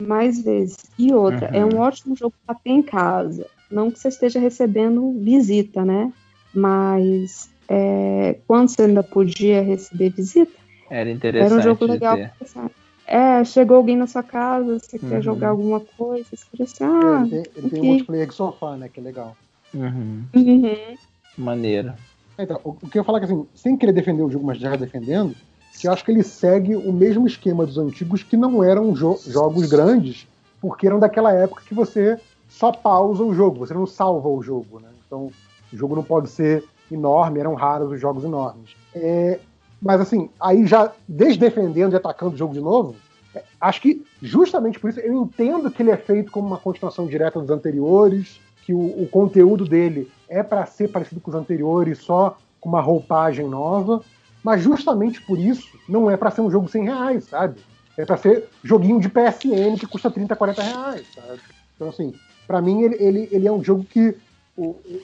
mais 0.00 0.42
vezes. 0.42 0.76
E 0.98 1.12
outra, 1.12 1.48
Uhum. 1.50 1.56
é 1.56 1.66
um 1.66 1.78
ótimo 1.78 2.16
jogo 2.16 2.34
para 2.46 2.54
ter 2.56 2.70
em 2.70 2.82
casa. 2.82 3.46
Não 3.70 3.90
que 3.90 3.98
você 3.98 4.08
esteja 4.08 4.38
recebendo 4.38 5.12
visita, 5.20 5.84
né? 5.84 6.12
Mas 6.54 7.50
é, 7.68 8.40
quando 8.46 8.68
você 8.68 8.82
ainda 8.82 9.02
podia 9.02 9.60
receber 9.62 10.10
visita, 10.10 10.58
Era 10.90 11.10
interessante. 11.10 11.52
era 11.52 11.60
um 11.60 11.62
jogo 11.62 11.84
legal 11.92 12.16
ter. 12.16 12.32
passar. 12.38 12.70
É, 13.06 13.42
chegou 13.44 13.76
alguém 13.78 13.96
na 13.96 14.06
sua 14.06 14.22
casa, 14.22 14.78
você 14.78 14.98
quer 14.98 15.16
Uhum. 15.16 15.22
jogar 15.22 15.48
alguma 15.50 15.80
coisa, 15.80 16.28
você 16.30 16.44
fala 16.50 16.64
assim, 16.64 16.84
É, 16.84 16.86
ah, 16.86 17.20
ele 17.20 17.28
tem, 17.30 17.52
ele 17.56 17.70
tem 17.70 17.80
um 17.80 17.84
multiplayer 17.86 18.26
de 18.26 18.34
sofá, 18.34 18.76
né? 18.76 18.88
Que 18.88 19.00
é 19.00 19.02
legal. 19.02 19.36
Uhum. 19.74 20.24
Uhum. 20.34 20.96
Maneiro. 21.36 21.94
Então, 22.38 22.60
o, 22.64 22.70
o 22.70 22.88
que 22.88 22.98
eu 22.98 23.00
ia 23.00 23.04
falar 23.04 23.18
é 23.18 23.20
que, 23.26 23.32
assim, 23.32 23.46
sem 23.54 23.76
querer 23.76 23.92
defender 23.92 24.22
o 24.22 24.30
jogo, 24.30 24.46
mas 24.46 24.58
já 24.58 24.76
defendendo, 24.76 25.36
que 25.78 25.86
eu 25.88 25.92
acho 25.92 26.04
que 26.04 26.10
ele 26.10 26.22
segue 26.22 26.76
o 26.76 26.92
mesmo 26.92 27.26
esquema 27.26 27.64
dos 27.64 27.78
antigos, 27.78 28.22
que 28.22 28.36
não 28.36 28.62
eram 28.62 28.92
jo- 28.92 29.18
jogos 29.26 29.68
grandes, 29.68 30.26
porque 30.60 30.86
eram 30.86 30.98
daquela 30.98 31.32
época 31.32 31.62
que 31.66 31.74
você 31.74 32.18
só 32.48 32.72
pausa 32.72 33.22
o 33.22 33.34
jogo, 33.34 33.58
você 33.58 33.74
não 33.74 33.86
salva 33.86 34.28
o 34.28 34.42
jogo, 34.42 34.80
né? 34.80 34.88
Então, 35.06 35.30
o 35.72 35.76
jogo 35.76 35.94
não 35.94 36.02
pode 36.02 36.28
ser 36.30 36.64
enorme, 36.90 37.40
eram 37.40 37.54
raros 37.54 37.92
os 37.92 38.00
jogos 38.00 38.24
enormes. 38.24 38.74
É, 38.94 39.38
mas, 39.80 40.00
assim, 40.00 40.28
aí 40.40 40.66
já 40.66 40.92
desdefendendo 41.06 41.94
e 41.94 41.96
atacando 41.96 42.34
o 42.34 42.38
jogo 42.38 42.54
de 42.54 42.60
novo, 42.60 42.96
é, 43.34 43.42
acho 43.60 43.80
que 43.80 44.04
justamente 44.20 44.80
por 44.80 44.90
isso 44.90 45.00
eu 45.00 45.14
entendo 45.14 45.70
que 45.70 45.82
ele 45.82 45.90
é 45.90 45.96
feito 45.96 46.32
como 46.32 46.46
uma 46.46 46.58
continuação 46.58 47.06
direta 47.06 47.38
dos 47.38 47.50
anteriores, 47.50 48.40
que 48.64 48.72
o, 48.74 49.02
o 49.02 49.08
conteúdo 49.08 49.64
dele 49.64 50.10
é 50.28 50.42
para 50.42 50.66
ser 50.66 50.88
parecido 50.88 51.20
com 51.20 51.30
os 51.30 51.36
anteriores, 51.36 51.98
só 51.98 52.36
com 52.60 52.68
uma 52.68 52.80
roupagem 52.80 53.46
nova, 53.46 54.02
mas 54.48 54.62
justamente 54.62 55.20
por 55.20 55.38
isso 55.38 55.78
não 55.86 56.10
é 56.10 56.16
para 56.16 56.30
ser 56.30 56.40
um 56.40 56.50
jogo 56.50 56.70
100 56.70 56.84
reais, 56.84 57.24
sabe? 57.24 57.60
É 57.98 58.06
para 58.06 58.16
ser 58.16 58.48
joguinho 58.64 58.98
de 58.98 59.06
PSN 59.06 59.76
que 59.78 59.86
custa 59.86 60.10
30, 60.10 60.34
40 60.34 60.62
reais, 60.62 61.06
sabe? 61.14 61.38
Então, 61.76 61.90
assim, 61.90 62.14
para 62.46 62.62
mim 62.62 62.80
ele, 62.80 62.96
ele, 62.98 63.28
ele 63.30 63.46
é 63.46 63.52
um 63.52 63.62
jogo 63.62 63.84
que. 63.84 64.16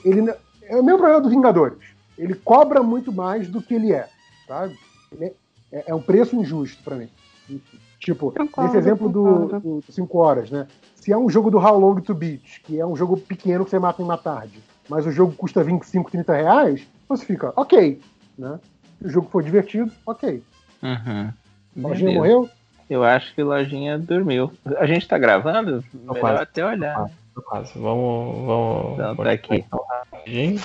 Ele, 0.03 0.33
é 0.63 0.75
o 0.75 0.83
mesmo 0.83 0.97
problema 0.97 1.21
dos 1.21 1.29
Vingadores. 1.29 1.77
Ele 2.17 2.33
cobra 2.33 2.81
muito 2.81 3.13
mais 3.13 3.47
do 3.47 3.61
que 3.61 3.75
ele 3.75 3.93
é, 3.93 4.09
sabe? 4.47 4.75
Ele 5.11 5.31
é, 5.71 5.91
é- 5.91 5.93
um 5.93 6.01
preço 6.01 6.35
injusto 6.35 6.81
para 6.83 6.95
mim. 6.95 7.09
Tipo, 7.99 8.31
Concordo, 8.31 8.63
nesse 8.63 8.77
exemplo 8.77 9.07
do 9.09 9.23
concordo. 9.23 9.83
5 9.87 10.17
horas, 10.17 10.49
né? 10.49 10.67
Se 10.95 11.11
é 11.11 11.17
um 11.17 11.29
jogo 11.29 11.51
do 11.51 11.59
How 11.59 11.79
Long 11.79 12.01
to 12.01 12.15
Beat, 12.15 12.63
que 12.63 12.79
é 12.79 12.85
um 12.85 12.95
jogo 12.95 13.15
pequeno 13.15 13.63
que 13.63 13.69
você 13.69 13.77
mata 13.77 14.01
em 14.01 14.05
uma 14.05 14.17
tarde, 14.17 14.59
mas 14.89 15.05
o 15.05 15.11
jogo 15.11 15.33
custa 15.33 15.63
25, 15.63 16.09
30 16.09 16.33
reais, 16.33 16.87
você 17.07 17.23
fica, 17.23 17.53
ok, 17.55 18.01
né? 18.39 18.59
O 19.01 19.09
jogo 19.09 19.29
for 19.29 19.43
divertido, 19.43 19.91
ok. 20.05 20.41
Uhum. 20.81 21.29
Lojinha 21.77 22.09
Beleza. 22.11 22.19
morreu? 22.19 22.49
Eu 22.89 23.03
acho 23.03 23.33
que 23.33 23.41
Lojinha 23.43 23.97
dormiu. 23.97 24.51
A 24.77 24.85
gente 24.85 25.07
tá 25.07 25.17
gravando? 25.17 25.83
Melhor 25.93 26.19
quase. 26.19 26.43
até 26.43 26.65
olhar. 26.65 27.09
No 27.35 27.41
caso, 27.41 27.71
vamos. 27.79 28.45
vamos 28.45 28.93
Então, 28.93 29.15
tá 29.17 29.31
aqui. 29.31 29.55
então, 29.55 29.83
rapidinho. 29.89 30.61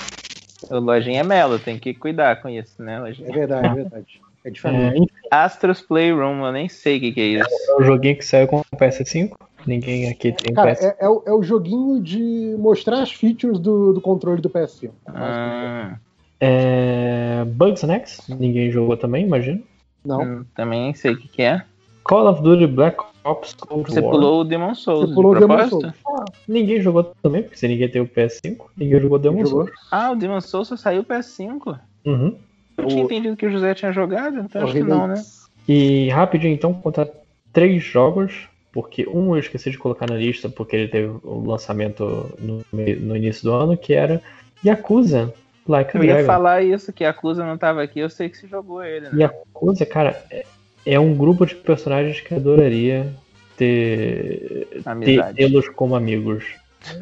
O 0.71 0.79
Lojinha 0.79 1.21
é 1.21 1.25
Melo, 1.25 1.59
tem 1.59 1.79
que 1.79 1.95
cuidar 1.95 2.41
com 2.43 2.49
isso, 2.49 2.83
né, 2.83 3.01
Lojinha? 3.01 3.29
É 3.29 3.33
verdade, 3.33 3.67
é 3.67 3.75
verdade. 3.75 4.21
É 4.45 4.51
de 4.51 4.59
É, 4.61 4.63
família. 4.63 4.97
enfim, 4.97 5.09
Astros 5.31 5.81
Playroom, 5.83 6.45
eu 6.47 6.53
nem 6.53 6.69
sei 6.69 6.99
o 6.99 7.01
que, 7.01 7.13
que 7.13 7.21
é 7.21 7.25
isso. 7.41 7.49
é 7.71 7.75
o 7.77 7.83
joguinho 7.83 8.17
que 8.17 8.25
saiu 8.25 8.47
com 8.47 8.61
o 8.61 8.65
PS5. 8.77 9.33
Ninguém 9.67 10.09
aqui 10.11 10.33
tem 10.33 10.55
Cara, 10.55 10.73
PS5. 10.75 10.83
é, 10.85 10.97
é 11.01 11.09
o, 11.09 11.23
é 11.27 11.33
o 11.33 11.43
joguinho 11.43 12.01
de 12.03 12.55
mostrar 12.59 13.03
as 13.03 13.13
features 13.13 13.59
do, 13.59 13.93
do 13.95 14.01
controle 14.01 14.41
do 14.41 14.49
PS5. 14.49 14.91
Ah, 15.07 15.97
É... 16.41 17.45
Bugs 17.47 17.83
Next, 17.83 18.33
ninguém 18.35 18.71
jogou 18.71 18.97
também, 18.97 19.25
imagino. 19.27 19.63
Não. 20.05 20.23
hum, 20.23 20.45
também 20.55 20.95
sei 20.95 21.13
o 21.13 21.17
que, 21.19 21.29
que 21.29 21.43
é. 21.43 21.63
Call 22.05 22.27
of 22.29 22.43
Duty 22.43 22.67
Black 22.67 22.99
Ops 23.23 23.53
Cold 23.55 23.91
Você 23.93 24.01
War. 24.01 24.11
pulou 24.11 24.41
o 24.41 24.45
Demon 24.45 24.75
Souls 24.75 25.11
Você 25.11 25.15
pulou 25.15 25.33
o 25.33 25.35
de 25.35 25.41
Demon 25.41 25.57
propósito? 25.57 25.81
Souls. 26.03 26.21
Ah, 26.23 26.25
ninguém 26.49 26.81
jogou 26.81 27.05
também, 27.23 27.43
porque 27.43 27.59
se 27.59 27.69
ninguém 27.69 27.89
tem 27.91 28.01
o 28.01 28.09
PS5, 28.09 28.57
ninguém 28.77 28.99
jogou 29.01 29.19
Demon 29.19 29.45
Jogou? 29.45 29.67
Souls. 29.67 29.81
Ah, 29.91 30.11
o 30.13 30.17
Demon 30.17 30.41
Souls 30.41 30.69
só 30.69 30.77
saiu 30.77 31.05
PS5. 31.05 31.79
Uhum. 32.07 32.35
Eu 32.79 32.87
tinha 32.87 33.03
O- 33.03 33.05
entendido 33.05 33.37
que 33.37 33.45
o 33.47 33.51
José 33.51 33.75
tinha 33.75 33.93
jogado, 33.93 34.39
então 34.41 34.63
acho 34.65 34.73
que 34.73 34.83
não, 34.83 35.07
né? 35.07 35.23
E 35.69 36.09
rapidinho 36.09 36.55
então, 36.55 36.73
contar 36.73 37.07
três 37.53 37.83
jogos, 37.85 38.49
porque 38.73 39.07
um 39.07 39.35
eu 39.35 39.39
esqueci 39.39 39.71
de 39.71 39.77
colocar 39.79 40.09
na 40.09 40.17
lista, 40.17 40.49
porque 40.49 40.75
ele 40.75 40.89
teve 40.89 41.13
o 41.23 41.45
lançamento 41.47 42.35
no, 42.39 42.65
no 42.73 43.17
início 43.17 43.43
do 43.45 43.53
ano, 43.53 43.77
que 43.77 43.93
era 43.93 44.23
Yakuza 44.65 45.35
Like 45.69 45.97
a 45.97 46.01
Eu 46.01 46.05
ia 46.05 46.13
Dragon. 46.15 46.27
falar 46.27 46.63
isso, 46.63 46.93
que 46.93 47.05
a 47.05 47.11
Acusa 47.11 47.45
não 47.45 47.57
tava 47.59 47.83
aqui, 47.83 48.01
eu 48.01 48.11
sei 48.11 48.29
que 48.29 48.37
você 48.37 48.47
jogou 48.49 48.83
ele, 48.83 49.09
né? 49.11 49.17
Yakuza, 49.21 49.87
cara, 49.87 50.25
é, 50.31 50.45
é 50.87 50.99
um 51.01 51.15
grupo 51.17 51.45
de 51.47 51.55
personagens 51.55 52.21
que 52.21 52.35
adoraria 52.35 53.13
ter 53.57 54.83
tê-los 55.37 55.69
como 55.69 55.95
amigos. 55.95 56.45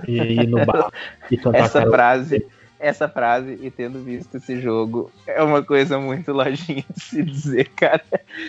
E 0.08 0.20
ir 0.42 0.46
no 0.48 0.64
bar 0.66 0.90
e 1.30 1.36
cantar 1.38 1.58
Essa 1.66 1.88
frase, 1.88 2.44
essa 2.80 3.08
frase, 3.08 3.56
e 3.62 3.70
tendo 3.70 4.02
visto 4.02 4.36
esse 4.36 4.60
jogo, 4.60 5.12
é 5.24 5.40
uma 5.40 5.62
coisa 5.64 6.00
muito 6.00 6.32
lojinha 6.32 6.84
de 6.92 7.00
se 7.00 7.22
dizer, 7.22 7.68
cara. 7.76 8.02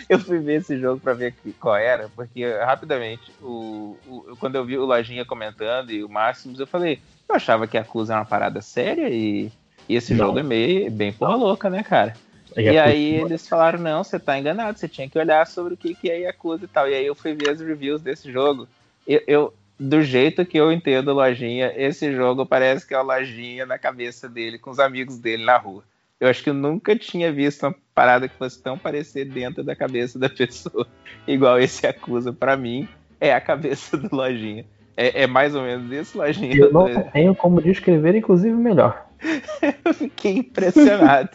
Eu 0.09 0.17
fui 0.19 0.39
ver 0.39 0.55
esse 0.61 0.79
jogo 0.79 0.99
pra 0.99 1.13
ver 1.13 1.35
qual 1.59 1.75
era, 1.75 2.09
porque 2.15 2.43
rapidamente, 2.57 3.31
o, 3.41 3.95
o- 4.05 4.35
quando 4.39 4.55
eu 4.55 4.65
vi 4.65 4.75
o 4.77 4.85
Lojinha 4.85 5.23
comentando 5.23 5.91
e 5.91 6.03
o 6.03 6.09
Máximos, 6.09 6.59
eu 6.59 6.65
falei, 6.67 6.99
eu 7.29 7.35
achava 7.35 7.67
que 7.67 7.77
a 7.77 7.81
Acusa 7.81 8.13
era 8.13 8.21
uma 8.21 8.27
parada 8.27 8.59
séria 8.61 9.07
e, 9.09 9.51
e 9.89 9.95
esse 9.95 10.13
Não. 10.13 10.27
jogo 10.27 10.39
é 10.39 10.43
meio 10.43 10.89
bem 10.91 11.11
porra 11.11 11.35
louca, 11.35 11.69
né, 11.69 11.83
cara? 11.83 12.13
E 12.55 12.61
Yakuza- 12.61 12.83
aí 12.83 13.15
eles 13.15 13.47
falaram, 13.47 13.79
não, 13.79 14.03
você 14.03 14.17
tá 14.19 14.37
enganado, 14.39 14.77
você 14.77 14.87
tinha 14.87 15.09
que 15.09 15.17
olhar 15.19 15.45
sobre 15.47 15.73
o 15.73 15.77
que, 15.77 15.93
que 15.95 16.09
é 16.09 16.21
Yakuza 16.21 16.65
e 16.65 16.67
tal. 16.67 16.87
E 16.89 16.93
aí 16.93 17.05
eu 17.05 17.15
fui 17.15 17.33
ver 17.33 17.49
as 17.49 17.59
reviews 17.59 18.01
desse 18.01 18.31
jogo. 18.31 18.67
Eu, 19.05 19.21
eu- 19.27 19.53
do 19.79 20.01
jeito 20.01 20.45
que 20.45 20.57
eu 20.57 20.71
entendo 20.71 21.13
Lojinha, 21.13 21.71
esse 21.75 22.11
jogo 22.13 22.45
parece 22.45 22.85
que 22.87 22.93
é 22.93 22.99
o 22.99 23.03
Lojinha 23.03 23.65
na 23.65 23.77
cabeça 23.77 24.27
dele, 24.27 24.57
com 24.59 24.69
os 24.71 24.79
amigos 24.79 25.17
dele 25.17 25.45
na 25.45 25.57
rua. 25.57 25.83
Eu 26.19 26.27
acho 26.27 26.43
que 26.43 26.49
eu 26.49 26.53
nunca 26.53 26.95
tinha 26.97 27.31
visto 27.31 27.63
uma 27.65 27.73
parada 27.95 28.27
que 28.27 28.35
fosse 28.35 28.61
tão 28.61 28.77
parecer 28.77 29.23
dentro 29.25 29.63
da 29.63 29.75
cabeça 29.75 30.19
da 30.19 30.27
pessoa, 30.29 30.85
igual 31.25 31.57
esse 31.59 31.85
Yakuza. 31.85 32.33
Pra 32.33 32.57
mim, 32.57 32.87
é 33.21 33.33
a 33.33 33.39
cabeça 33.39 33.95
do 33.95 34.13
Lojinha. 34.13 34.65
É, 34.97 35.23
é 35.23 35.27
mais 35.27 35.55
ou 35.55 35.61
menos 35.61 35.89
isso, 35.91 36.17
Lojinha? 36.17 36.53
Eu 36.57 36.73
não 36.73 37.09
tenho 37.11 37.33
como 37.33 37.61
descrever, 37.61 38.15
inclusive, 38.15 38.53
melhor. 38.53 39.07
Eu 39.85 39.93
fiquei 39.93 40.37
impressionado. 40.37 41.29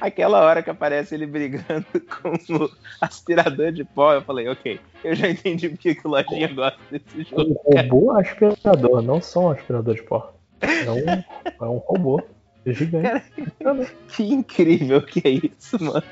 Aquela 0.00 0.40
hora 0.40 0.62
que 0.62 0.70
aparece 0.70 1.14
ele 1.14 1.26
brigando 1.26 1.86
com 2.22 2.30
o 2.54 2.70
aspirador 3.00 3.72
de 3.72 3.84
pó, 3.84 4.14
eu 4.14 4.22
falei, 4.22 4.48
ok, 4.48 4.80
eu 5.04 5.14
já 5.14 5.28
entendi 5.28 5.68
porque 5.68 5.94
que 5.94 6.06
o 6.06 6.10
Lojinha 6.10 6.48
gosta 6.48 6.78
desse 6.90 7.04
Um 7.18 7.24
jogo. 7.24 7.60
robô 7.64 8.10
aspirador, 8.12 9.02
não 9.02 9.20
só 9.20 9.40
um 9.40 9.50
aspirador 9.50 9.94
de 9.94 10.02
pó. 10.02 10.34
É 10.60 10.90
um, 10.90 11.64
é 11.66 11.68
um 11.68 11.78
robô 11.78 12.22
gigante. 12.64 13.24
Que 14.08 14.24
incrível 14.24 15.02
que 15.02 15.20
é 15.24 15.30
isso, 15.30 15.82
mano. 15.82 16.02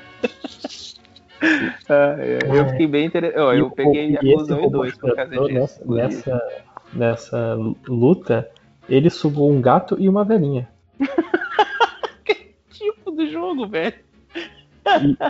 Ah, 1.89 2.15
é, 2.19 2.39
eu 2.43 2.69
fiquei 2.69 2.87
bem 2.87 3.05
interessado. 3.05 3.53
Eu 3.53 3.71
peguei 3.71 4.17
e 4.21 4.33
esse 4.33 4.53
1 4.53 4.63
e 4.63 4.69
2 4.69 4.97
por 4.97 5.15
causa 5.15 5.31
disso. 5.31 5.49
Nessa, 5.51 5.85
nessa, 5.85 6.63
nessa 6.93 7.53
luta, 7.87 8.49
ele 8.87 9.09
sugou 9.09 9.51
um 9.51 9.59
gato 9.61 9.97
e 9.99 10.07
uma 10.07 10.23
velhinha. 10.23 10.69
tipo 12.69 13.11
do 13.11 13.29
jogo, 13.29 13.67
velho. 13.67 13.95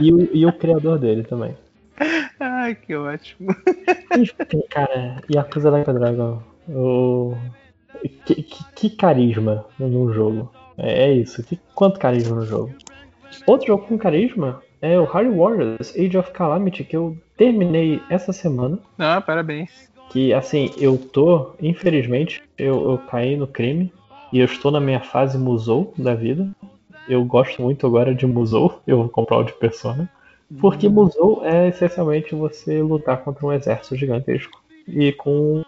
E, 0.01 0.07
e 0.07 0.13
o, 0.13 0.35
e 0.35 0.45
o 0.45 0.53
criador 0.53 0.99
dele 0.99 1.23
também. 1.23 1.55
Ai, 2.39 2.75
que 2.75 2.95
ótimo. 2.95 3.55
Enfim, 4.17 4.61
cara, 4.69 5.21
Yakuza 5.33 5.69
Like 5.69 5.89
a 5.89 5.93
Dragon. 5.93 6.41
O... 6.67 7.35
Que, 8.25 8.43
que, 8.43 8.65
que 8.75 8.89
carisma 8.89 9.65
no 9.79 10.13
jogo. 10.13 10.51
É, 10.77 11.05
é 11.05 11.13
isso. 11.13 11.41
Que, 11.43 11.57
quanto 11.73 11.99
carisma 11.99 12.35
no 12.35 12.45
jogo. 12.45 12.73
Outro 13.47 13.67
jogo 13.67 13.87
com 13.87 13.97
carisma 13.97 14.61
é 14.81 14.99
o 14.99 15.05
Harry 15.05 15.29
Warriors 15.29 15.95
Age 15.95 16.17
of 16.17 16.31
Calamity, 16.31 16.83
que 16.83 16.95
eu 16.95 17.17
terminei 17.37 18.01
essa 18.09 18.33
semana. 18.33 18.77
Não, 18.97 19.21
parabéns. 19.21 19.89
Que 20.11 20.33
assim, 20.33 20.71
eu 20.77 20.97
tô, 20.97 21.53
infelizmente, 21.61 22.43
eu, 22.57 22.91
eu 22.91 22.97
caí 23.09 23.35
no 23.35 23.47
crime 23.47 23.91
e 24.35 24.39
eu 24.39 24.45
estou 24.47 24.69
na 24.69 24.81
minha 24.81 24.99
fase 24.99 25.37
Musou 25.37 25.93
da 25.97 26.13
vida. 26.13 26.45
Eu 27.07 27.23
gosto 27.23 27.61
muito 27.61 27.87
agora 27.87 28.13
de 28.13 28.27
Musou, 28.27 28.81
eu 28.85 28.97
vou 28.97 29.07
comprar 29.07 29.37
o 29.37 29.43
de 29.45 29.53
Persona. 29.53 30.11
Porque 30.59 30.89
Musou 30.89 31.41
é 31.45 31.69
essencialmente 31.69 32.35
você 32.35 32.81
lutar 32.81 33.23
contra 33.23 33.45
um 33.45 33.53
exército 33.53 33.95
gigantesco. 33.95 34.61
E 34.85 35.13
com, 35.13 35.63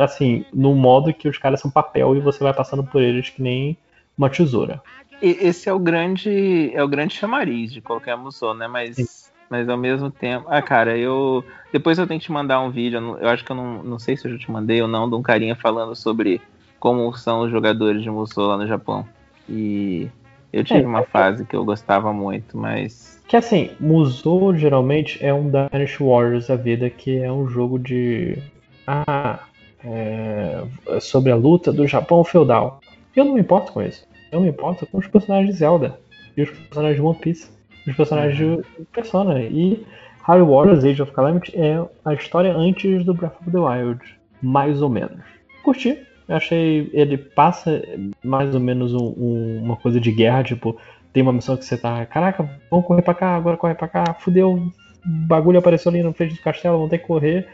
assim, 0.00 0.46
no 0.50 0.74
modo 0.74 1.12
que 1.12 1.28
os 1.28 1.36
caras 1.36 1.60
são 1.60 1.70
papel 1.70 2.16
e 2.16 2.20
você 2.20 2.42
vai 2.42 2.54
passando 2.54 2.82
por 2.82 3.02
eles 3.02 3.28
que 3.28 3.42
nem 3.42 3.76
uma 4.16 4.30
tesoura. 4.30 4.80
Esse 5.20 5.68
é 5.68 5.72
o 5.72 5.78
grande 5.78 6.72
é 6.72 6.82
o 6.82 6.88
grande 6.88 7.14
chamariz 7.14 7.70
de 7.70 7.82
qualquer 7.82 8.16
musou, 8.16 8.54
né? 8.54 8.66
Mas, 8.66 9.30
mas 9.50 9.68
ao 9.68 9.76
mesmo 9.76 10.10
tempo. 10.10 10.46
Ah, 10.48 10.62
cara, 10.62 10.96
eu. 10.96 11.44
Depois 11.70 11.98
eu 11.98 12.06
tenho 12.06 12.18
que 12.18 12.26
te 12.26 12.32
mandar 12.32 12.62
um 12.62 12.70
vídeo. 12.70 13.18
Eu 13.20 13.28
acho 13.28 13.44
que 13.44 13.52
eu 13.52 13.56
não, 13.56 13.82
não 13.82 13.98
sei 13.98 14.16
se 14.16 14.26
eu 14.26 14.32
já 14.32 14.38
te 14.38 14.50
mandei 14.50 14.80
ou 14.80 14.88
não, 14.88 15.06
de 15.06 15.14
um 15.14 15.22
carinha 15.22 15.54
falando 15.54 15.94
sobre 15.94 16.40
como 16.80 17.14
são 17.16 17.42
os 17.42 17.50
jogadores 17.50 18.02
de 18.02 18.10
musou 18.10 18.48
lá 18.48 18.56
no 18.56 18.66
Japão. 18.66 19.06
E 19.48 20.08
eu 20.52 20.64
tive 20.64 20.82
É, 20.82 20.86
uma 20.86 21.02
fase 21.04 21.44
que 21.44 21.54
eu 21.54 21.64
gostava 21.64 22.12
muito, 22.12 22.56
mas. 22.56 23.22
Que 23.28 23.36
assim, 23.36 23.70
Musou 23.78 24.56
geralmente 24.56 25.24
é 25.24 25.32
um 25.32 25.48
Dynasty 25.48 26.02
Warriors 26.02 26.48
da 26.48 26.56
vida, 26.56 26.90
que 26.90 27.18
é 27.18 27.30
um 27.30 27.46
jogo 27.48 27.78
de. 27.78 28.38
Ah, 28.86 29.38
é, 29.84 30.62
sobre 31.00 31.30
a 31.30 31.36
luta 31.36 31.72
do 31.72 31.86
Japão 31.86 32.24
feudal. 32.24 32.80
Eu 33.14 33.24
não 33.24 33.34
me 33.34 33.40
importo 33.40 33.72
com 33.72 33.82
isso. 33.82 34.06
Eu 34.32 34.40
me 34.40 34.48
importo 34.48 34.86
com 34.86 34.98
os 34.98 35.06
personagens 35.06 35.52
de 35.52 35.58
Zelda. 35.58 35.98
E 36.36 36.42
os 36.42 36.50
personagens 36.50 36.96
de 36.96 37.02
One 37.02 37.18
Piece. 37.18 37.50
Os 37.86 37.96
personagens 37.96 38.36
de 38.36 38.84
Persona. 38.92 39.40
E 39.40 39.84
Harry 40.26 40.42
Warriors 40.42 40.84
Age 40.84 41.02
of 41.02 41.12
Calamity 41.12 41.52
é 41.56 41.84
a 42.04 42.14
história 42.14 42.52
antes 42.54 43.04
do 43.04 43.14
Breath 43.14 43.40
of 43.40 43.50
the 43.50 43.58
Wild. 43.58 44.00
Mais 44.42 44.82
ou 44.82 44.88
menos. 44.88 45.20
Curti. 45.62 45.98
Eu 46.30 46.36
achei. 46.36 46.88
Ele 46.92 47.18
passa 47.18 47.82
mais 48.22 48.54
ou 48.54 48.60
menos 48.60 48.94
um- 48.94 49.14
um- 49.18 49.60
uma 49.64 49.76
coisa 49.76 50.00
de 50.00 50.12
guerra, 50.12 50.44
tipo 50.44 50.78
tem 51.12 51.24
uma 51.24 51.32
missão 51.32 51.56
que 51.56 51.64
você 51.64 51.76
tá, 51.76 52.06
caraca, 52.06 52.48
vamos 52.70 52.86
correr 52.86 53.02
pra 53.02 53.14
cá, 53.14 53.34
agora 53.34 53.56
corre 53.56 53.74
pra 53.74 53.88
cá, 53.88 54.14
fudeu, 54.14 54.70
bagulho 55.04 55.58
apareceu 55.58 55.90
ali 55.90 56.04
na 56.04 56.12
frente 56.12 56.36
do 56.36 56.40
castelo, 56.40 56.76
vamos 56.76 56.90
ter 56.90 56.98
que 56.98 57.06
correr. 57.06 57.48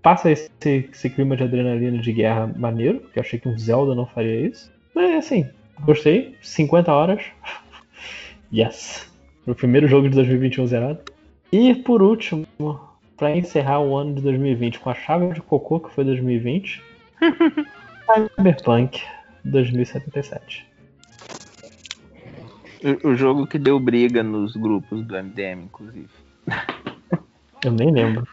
Passa 0.00 0.30
esse, 0.30 0.50
esse 0.64 1.10
clima 1.10 1.36
de 1.36 1.42
adrenalina 1.44 1.98
de 1.98 2.10
guerra 2.10 2.50
maneiro, 2.56 3.00
porque 3.00 3.18
eu 3.18 3.22
achei 3.22 3.38
que 3.38 3.46
um 3.46 3.58
Zelda 3.58 3.94
não 3.94 4.06
faria 4.06 4.46
isso. 4.48 4.72
Mas 4.94 5.14
assim, 5.26 5.46
gostei, 5.84 6.34
50 6.40 6.90
horas. 6.90 7.22
yes. 8.50 9.12
O 9.46 9.54
primeiro 9.54 9.86
jogo 9.86 10.08
de 10.08 10.14
2021 10.14 10.66
zerado. 10.66 11.00
E 11.52 11.74
por 11.74 12.00
último, 12.02 12.46
pra 13.14 13.36
encerrar 13.36 13.80
o 13.80 13.94
ano 13.94 14.14
de 14.14 14.22
2020 14.22 14.80
com 14.80 14.88
a 14.88 14.94
chave 14.94 15.34
de 15.34 15.42
cocô 15.42 15.78
que 15.80 15.90
foi 15.90 16.02
2020, 16.02 16.82
Cyberpunk 18.06 19.00
2077. 19.44 20.66
O, 23.04 23.08
o 23.10 23.14
jogo 23.14 23.46
que 23.46 23.58
deu 23.58 23.78
briga 23.78 24.22
nos 24.22 24.56
grupos 24.56 25.04
do 25.04 25.16
MDM, 25.16 25.64
inclusive. 25.64 26.08
Eu 27.64 27.72
nem 27.72 27.92
lembro. 27.92 28.26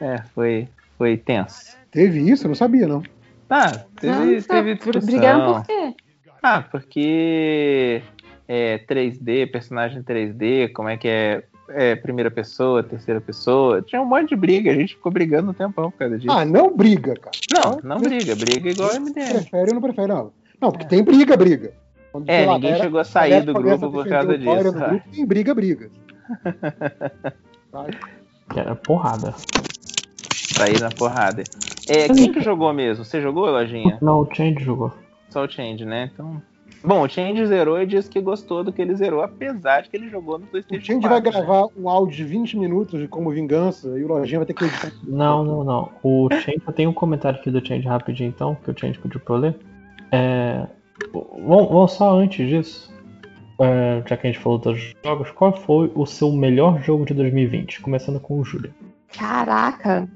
É, 0.00 0.22
foi, 0.34 0.68
foi 0.96 1.16
tenso. 1.16 1.76
Teve 1.90 2.20
isso? 2.20 2.44
Eu 2.44 2.48
não 2.48 2.54
sabia, 2.54 2.86
não. 2.86 3.02
Ah, 3.48 3.84
teve, 4.00 4.12
Não, 4.12 4.42
tá, 4.42 4.54
teve 4.54 4.74
discussão. 4.76 5.06
brigaram 5.06 5.54
por 5.54 5.66
quê? 5.66 5.94
Ah, 6.40 6.62
porque 6.62 8.02
é 8.46 8.78
3D, 8.78 9.50
personagem 9.50 10.02
3D, 10.02 10.72
como 10.72 10.88
é 10.88 10.96
que 10.96 11.08
é, 11.08 11.42
é 11.74 11.94
primeira 11.96 12.30
pessoa, 12.30 12.82
terceira 12.82 13.20
pessoa. 13.20 13.82
Tinha 13.82 14.00
um 14.02 14.06
monte 14.06 14.30
de 14.30 14.36
briga, 14.36 14.70
a 14.70 14.74
gente 14.74 14.94
ficou 14.94 15.10
brigando 15.12 15.50
um 15.50 15.54
tempão 15.54 15.90
por 15.90 15.98
causa 15.98 16.18
disso. 16.18 16.30
Ah, 16.32 16.44
não 16.44 16.74
briga, 16.76 17.14
cara. 17.14 17.36
não, 17.52 17.80
não 17.82 18.00
briga, 18.00 18.34
briga 18.36 18.70
igual 18.70 18.90
MDM. 18.94 19.30
Prefere 19.32 19.68
ou 19.70 19.74
não 19.74 19.80
prefere, 19.82 20.08
não. 20.08 20.32
Não, 20.60 20.70
porque 20.70 20.86
tem 20.86 21.02
briga, 21.02 21.36
briga. 21.36 21.72
Quando, 22.12 22.28
É, 22.28 22.44
lá, 22.44 22.54
ninguém 22.54 22.70
galera- 22.70 22.84
chegou 22.84 23.00
a 23.00 23.04
sair 23.04 23.42
do 23.42 23.54
grupo 23.54 23.90
por 23.90 24.06
causa 24.08 24.36
disso, 24.36 24.72
vai. 24.72 24.88
grupo, 24.90 25.04
tem 25.12 25.26
briga, 25.26 25.54
briga. 25.54 25.90
Que 28.52 28.58
era 28.58 28.74
porrada. 28.74 29.32
Sair 30.34 30.80
na 30.80 30.90
porrada. 30.90 31.44
É, 31.88 32.08
quem 32.08 32.32
que 32.32 32.40
jogou 32.40 32.72
mesmo? 32.72 33.04
Você 33.04 33.20
jogou, 33.22 33.46
Lojinha? 33.48 33.98
Não, 34.02 34.20
o 34.20 34.34
Change 34.34 34.64
jogou. 34.64 34.92
Só 35.28 35.44
o 35.44 35.48
Change, 35.48 35.84
né? 35.84 36.10
Então. 36.12 36.42
Bom, 36.82 37.02
o 37.02 37.08
Change 37.08 37.46
zerou 37.46 37.80
e 37.80 37.86
disse 37.86 38.08
que 38.08 38.20
gostou 38.20 38.64
do 38.64 38.72
que 38.72 38.80
ele 38.80 38.94
zerou, 38.94 39.22
apesar 39.22 39.82
de 39.82 39.90
que 39.90 39.96
ele 39.96 40.08
jogou 40.08 40.38
no 40.38 40.46
O 40.46 40.48
PlayStation 40.48 40.84
Change 40.84 41.08
vai 41.08 41.20
4, 41.20 41.40
né? 41.40 41.46
gravar 41.46 41.68
um 41.76 41.88
áudio 41.88 42.16
de 42.16 42.24
20 42.24 42.56
minutos 42.56 42.98
de 42.98 43.06
como 43.06 43.30
vingança 43.30 43.88
e 43.98 44.04
o 44.04 44.08
Lojinha 44.08 44.38
vai 44.38 44.46
ter 44.46 44.54
que 44.54 44.64
editar. 44.64 44.92
Não, 45.04 45.44
não, 45.44 45.62
não. 45.62 45.90
O 46.02 46.28
Change, 46.32 46.62
eu 46.66 46.72
tenho 46.72 46.90
um 46.90 46.94
comentário 46.94 47.38
aqui 47.38 47.50
do 47.50 47.64
Change 47.64 47.86
rapidinho 47.86 48.28
então, 48.28 48.56
que 48.64 48.70
o 48.70 48.78
Change 48.78 48.98
pediu 48.98 49.20
pra 49.20 49.34
eu 49.34 49.40
ler. 49.40 49.56
É, 50.10 50.66
vamos, 51.12 51.68
vamos 51.68 51.92
só 51.92 52.18
antes 52.18 52.48
disso, 52.48 52.90
é, 53.60 54.02
já 54.06 54.16
que 54.16 54.26
a 54.26 54.32
gente 54.32 54.42
falou 54.42 54.58
dos 54.58 54.94
jogos, 55.04 55.30
qual 55.32 55.52
foi 55.52 55.92
o 55.94 56.06
seu 56.06 56.32
melhor 56.32 56.82
jogo 56.82 57.04
de 57.04 57.12
2020? 57.12 57.82
Começando 57.82 58.18
com 58.18 58.40
o 58.40 58.44
Júlio. 58.44 58.72
Caraca, 59.12 60.08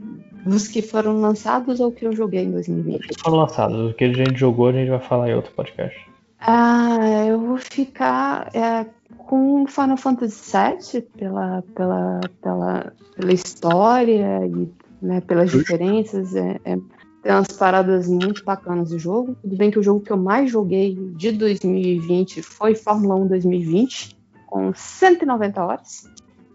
os 0.46 0.66
que 0.66 0.80
foram 0.80 1.20
lançados 1.20 1.78
ou 1.80 1.92
que 1.92 2.06
eu 2.06 2.12
joguei 2.12 2.44
em 2.44 2.52
2020? 2.52 3.08
Que 3.08 3.20
foram 3.20 3.36
lançados, 3.36 3.90
o 3.90 3.94
que 3.94 4.04
a 4.04 4.12
gente 4.12 4.38
jogou 4.38 4.68
a 4.68 4.72
gente 4.72 4.88
vai 4.88 5.00
falar 5.00 5.28
em 5.28 5.34
outro 5.34 5.52
podcast. 5.52 6.13
Ah, 6.47 7.24
eu 7.26 7.40
vou 7.40 7.56
ficar 7.56 8.50
é, 8.55 8.84
com 9.16 9.66
Final 9.66 9.97
Fantasy 9.97 10.52
VII 10.52 11.02
pela, 11.16 11.64
pela, 11.74 12.20
pela, 12.42 12.92
pela 13.16 13.32
história 13.32 14.47
e 14.47 14.68
né, 15.00 15.23
pelas 15.23 15.50
diferenças. 15.50 16.36
É, 16.36 16.60
é, 16.64 16.76
tem 17.23 17.32
umas 17.32 17.48
paradas 17.48 18.06
muito 18.08 18.44
bacanas 18.44 18.90
do 18.90 18.98
jogo. 18.98 19.34
Tudo 19.40 19.56
bem 19.56 19.70
que 19.70 19.78
o 19.78 19.82
jogo 19.82 20.00
que 20.00 20.12
eu 20.12 20.18
mais 20.18 20.50
joguei 20.50 20.94
de 21.16 21.32
2020 21.32 22.42
foi 22.42 22.74
Fórmula 22.74 23.14
1 23.16 23.28
2020, 23.28 24.14
com 24.47 24.70
190 24.74 25.64
horas. 25.64 26.10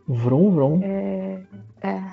Vrum, 0.07 0.51
vrum. 0.51 0.79
É, 0.83 1.41
é, 1.81 2.03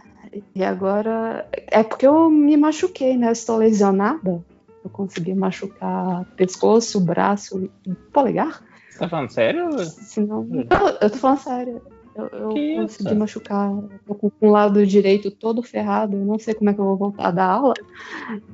e 0.55 0.65
agora. 0.65 1.47
É 1.67 1.83
porque 1.83 2.07
eu 2.07 2.31
me 2.31 2.57
machuquei, 2.57 3.19
né? 3.19 3.29
Eu 3.29 3.33
estou 3.33 3.59
lesionada. 3.59 4.43
Eu 4.87 4.91
consegui 4.91 5.35
machucar 5.35 6.25
pescoço, 6.37 7.01
braço 7.01 7.69
e 7.85 7.93
polegar. 8.13 8.63
Você 8.89 9.01
tá 9.01 9.09
falando 9.09 9.31
sério? 9.31 9.81
Senão. 9.81 10.45
Não, 10.45 10.89
eu 11.01 11.11
tô 11.11 11.17
falando 11.17 11.39
sério. 11.39 11.83
Eu, 12.15 12.27
eu 12.27 12.49
consegui 12.83 13.11
isso? 13.11 13.17
machucar. 13.17 13.73
Tô 14.07 14.15
com 14.15 14.31
o 14.41 14.49
lado 14.49 14.87
direito 14.87 15.29
todo 15.33 15.61
ferrado. 15.61 16.17
Eu 16.17 16.25
não 16.25 16.39
sei 16.39 16.55
como 16.55 16.71
é 16.71 16.73
que 16.73 16.79
eu 16.81 16.85
vou 16.85 16.97
voltar 16.97 17.33
da 17.33 17.45
aula. 17.45 17.75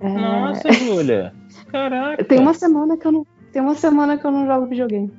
É, 0.00 0.08
Nossa, 0.08 0.72
Júlia. 0.72 1.34
Caraca. 1.70 2.24
Tem 2.24 2.38
uma 2.38 2.54
semana 2.54 2.96
que 2.96 3.06
eu 3.06 3.12
não. 3.12 3.26
Tem 3.52 3.60
uma 3.60 3.74
semana 3.74 4.16
que 4.16 4.26
eu 4.26 4.30
não 4.30 4.46
jogo 4.46 4.66
videogame. 4.66 5.12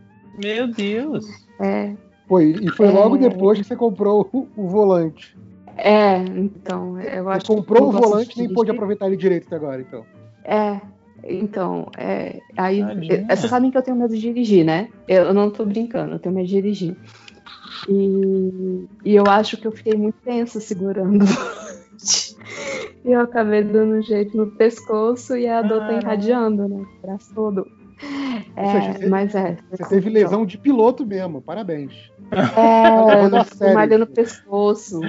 Meu 0.43 0.67
Deus. 0.67 1.27
É. 1.59 1.93
Pô, 2.27 2.41
e 2.41 2.69
foi 2.71 2.87
É. 2.87 2.91
logo 2.91 3.17
depois 3.17 3.59
que 3.59 3.63
você 3.63 3.75
comprou 3.75 4.27
o, 4.33 4.47
o 4.57 4.67
volante. 4.67 5.37
É, 5.77 6.17
então, 6.17 6.99
eu 6.99 7.29
acho 7.29 7.45
Você 7.45 7.53
comprou 7.53 7.91
que 7.91 7.97
o 7.97 8.01
volante 8.01 8.35
e 8.35 8.45
nem 8.47 8.53
pôde 8.53 8.71
aproveitar 8.71 9.05
ele 9.07 9.17
direito 9.17 9.45
até 9.45 9.55
agora, 9.55 9.79
então. 9.79 10.03
É, 10.43 10.81
então, 11.27 11.89
é, 11.97 12.39
aí, 12.57 12.81
Tadinha. 12.81 13.25
é, 13.29 13.35
vocês 13.35 13.49
sabem 13.49 13.71
que 13.71 13.77
eu 13.77 13.81
tenho 13.81 13.97
medo 13.97 14.13
de 14.13 14.19
dirigir, 14.21 14.65
né? 14.65 14.89
Eu, 15.07 15.23
eu 15.25 15.33
não 15.33 15.49
tô 15.49 15.65
brincando, 15.65 16.13
eu 16.15 16.19
tenho 16.19 16.35
medo 16.35 16.47
de 16.47 16.53
dirigir. 16.53 16.95
E, 17.89 18.85
e 19.05 19.15
eu 19.15 19.23
acho 19.27 19.57
que 19.57 19.67
eu 19.67 19.71
fiquei 19.71 19.95
muito 19.95 20.15
tensa 20.23 20.59
segurando. 20.59 21.23
o 23.05 23.07
e 23.07 23.11
eu 23.11 23.21
acabei 23.21 23.63
dando 23.63 23.95
um 23.95 24.01
jeito 24.01 24.35
no 24.37 24.47
pescoço 24.51 25.35
e 25.35 25.47
a 25.47 25.61
dor 25.61 25.79
tá 25.79 25.93
irradiando, 25.93 26.67
né? 26.67 26.85
O 26.99 27.01
braço 27.07 27.33
todo. 27.33 27.67
Seja, 27.99 28.77
É, 28.77 28.93
você- 28.93 29.07
mas 29.07 29.35
é. 29.35 29.57
Você 29.71 29.83
teve 29.89 30.09
lesão 30.09 30.45
de 30.45 30.57
piloto 30.57 31.05
mesmo, 31.05 31.41
parabéns. 31.41 31.93
É, 32.55 33.23
eu 33.23 33.43
sério. 33.45 33.73
malhei 33.73 33.97
no 33.97 34.07
pescoço. 34.07 35.01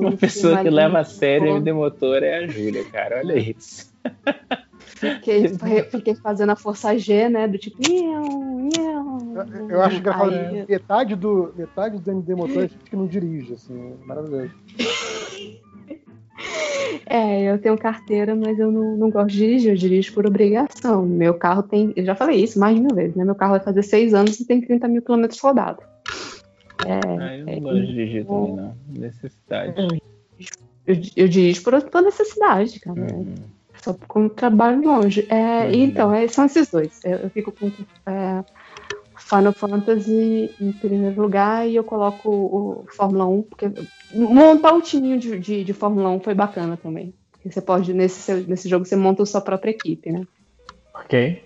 Uma 0.00 0.16
pessoa 0.16 0.62
que 0.62 0.70
leva 0.70 1.00
a 1.00 1.04
sério 1.04 1.48
MD 1.48 1.72
Motor 1.72 2.22
é 2.22 2.38
a 2.38 2.46
Júlia, 2.46 2.84
cara. 2.84 3.18
Olha 3.18 3.38
isso. 3.38 3.92
Fiquei, 4.98 5.48
fiquei 5.90 6.14
fazendo 6.14 6.50
a 6.50 6.56
força 6.56 6.96
G, 6.98 7.28
né? 7.28 7.46
Do 7.46 7.58
tipo. 7.58 7.76
Iau, 7.90 8.68
iau. 8.76 9.18
Eu 9.68 9.80
acho 9.82 9.96
engraçado 9.98 10.30
Aí- 10.34 10.66
metade 10.68 11.14
do 11.14 11.52
metade 11.56 11.98
do 11.98 12.10
MD 12.10 12.34
Motor 12.34 12.64
é 12.64 12.68
gente 12.68 12.76
que 12.90 12.96
não 12.96 13.06
dirige, 13.06 13.54
assim, 13.54 13.94
maravilhoso. 14.04 14.50
É, 17.06 17.50
eu 17.50 17.58
tenho 17.58 17.76
carteira, 17.76 18.34
mas 18.36 18.58
eu 18.58 18.70
não, 18.70 18.96
não 18.96 19.10
gosto 19.10 19.28
de 19.30 19.38
dirigir, 19.38 19.70
eu 19.72 19.76
dirijo 19.76 20.12
por 20.14 20.26
obrigação. 20.26 21.04
Meu 21.04 21.34
carro 21.34 21.62
tem. 21.62 21.92
Eu 21.96 22.04
já 22.04 22.14
falei 22.14 22.42
isso 22.42 22.58
mais 22.58 22.76
de 22.76 22.82
mil 22.82 22.94
vezes, 22.94 23.16
né? 23.16 23.24
Meu 23.24 23.34
carro 23.34 23.52
vai 23.52 23.60
fazer 23.60 23.82
seis 23.82 24.14
anos 24.14 24.38
e 24.38 24.46
tem 24.46 24.60
30 24.60 24.86
mil 24.88 25.02
quilômetros 25.02 25.40
rodados. 25.40 25.84
É, 26.86 27.00
Ah, 27.20 27.36
eu 27.36 27.46
não 27.46 27.60
gosto 27.60 27.80
de 27.80 27.86
dirigir 27.88 28.24
também, 28.26 28.56
não. 28.56 28.74
Necessidade. 28.88 30.00
eu, 30.86 30.96
eu 31.16 31.28
dirijo 31.28 31.62
por, 31.62 31.82
por 31.82 32.02
necessidade, 32.02 32.78
cara. 32.80 33.00
Uhum. 33.00 33.34
Só 33.88 33.96
como 34.06 34.28
trabalho 34.28 34.82
longe. 34.82 35.26
É, 35.30 35.64
Uhum. 35.64 35.72
Então, 35.72 36.12
é, 36.12 36.28
são 36.28 36.44
esses 36.44 36.68
dois. 36.68 37.00
Eu, 37.02 37.18
eu 37.20 37.30
fico 37.30 37.50
com 37.52 37.70
é, 38.06 38.44
Final 39.16 39.52
Fantasy 39.54 40.54
em 40.60 40.72
primeiro 40.72 41.22
lugar 41.22 41.66
e 41.66 41.74
eu 41.74 41.82
coloco 41.82 42.28
o, 42.30 42.84
o 42.84 42.86
Fórmula 42.94 43.24
1, 43.26 43.42
porque 43.42 43.70
montar 44.12 44.74
um 44.74 44.80
timinho 44.82 45.18
de, 45.18 45.38
de, 45.38 45.64
de 45.64 45.72
Fórmula 45.72 46.10
1 46.10 46.20
foi 46.20 46.34
bacana 46.34 46.76
também. 46.76 47.14
Porque 47.32 47.50
você 47.50 47.62
pode, 47.62 47.94
nesse, 47.94 48.20
seu- 48.20 48.44
nesse 48.46 48.68
jogo, 48.68 48.84
você 48.84 48.94
monta 48.94 49.22
a 49.22 49.26
sua 49.26 49.40
própria 49.40 49.70
equipe, 49.70 50.12
né? 50.12 50.26
Ok. 50.94 51.42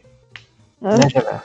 Ah. 0.82 1.42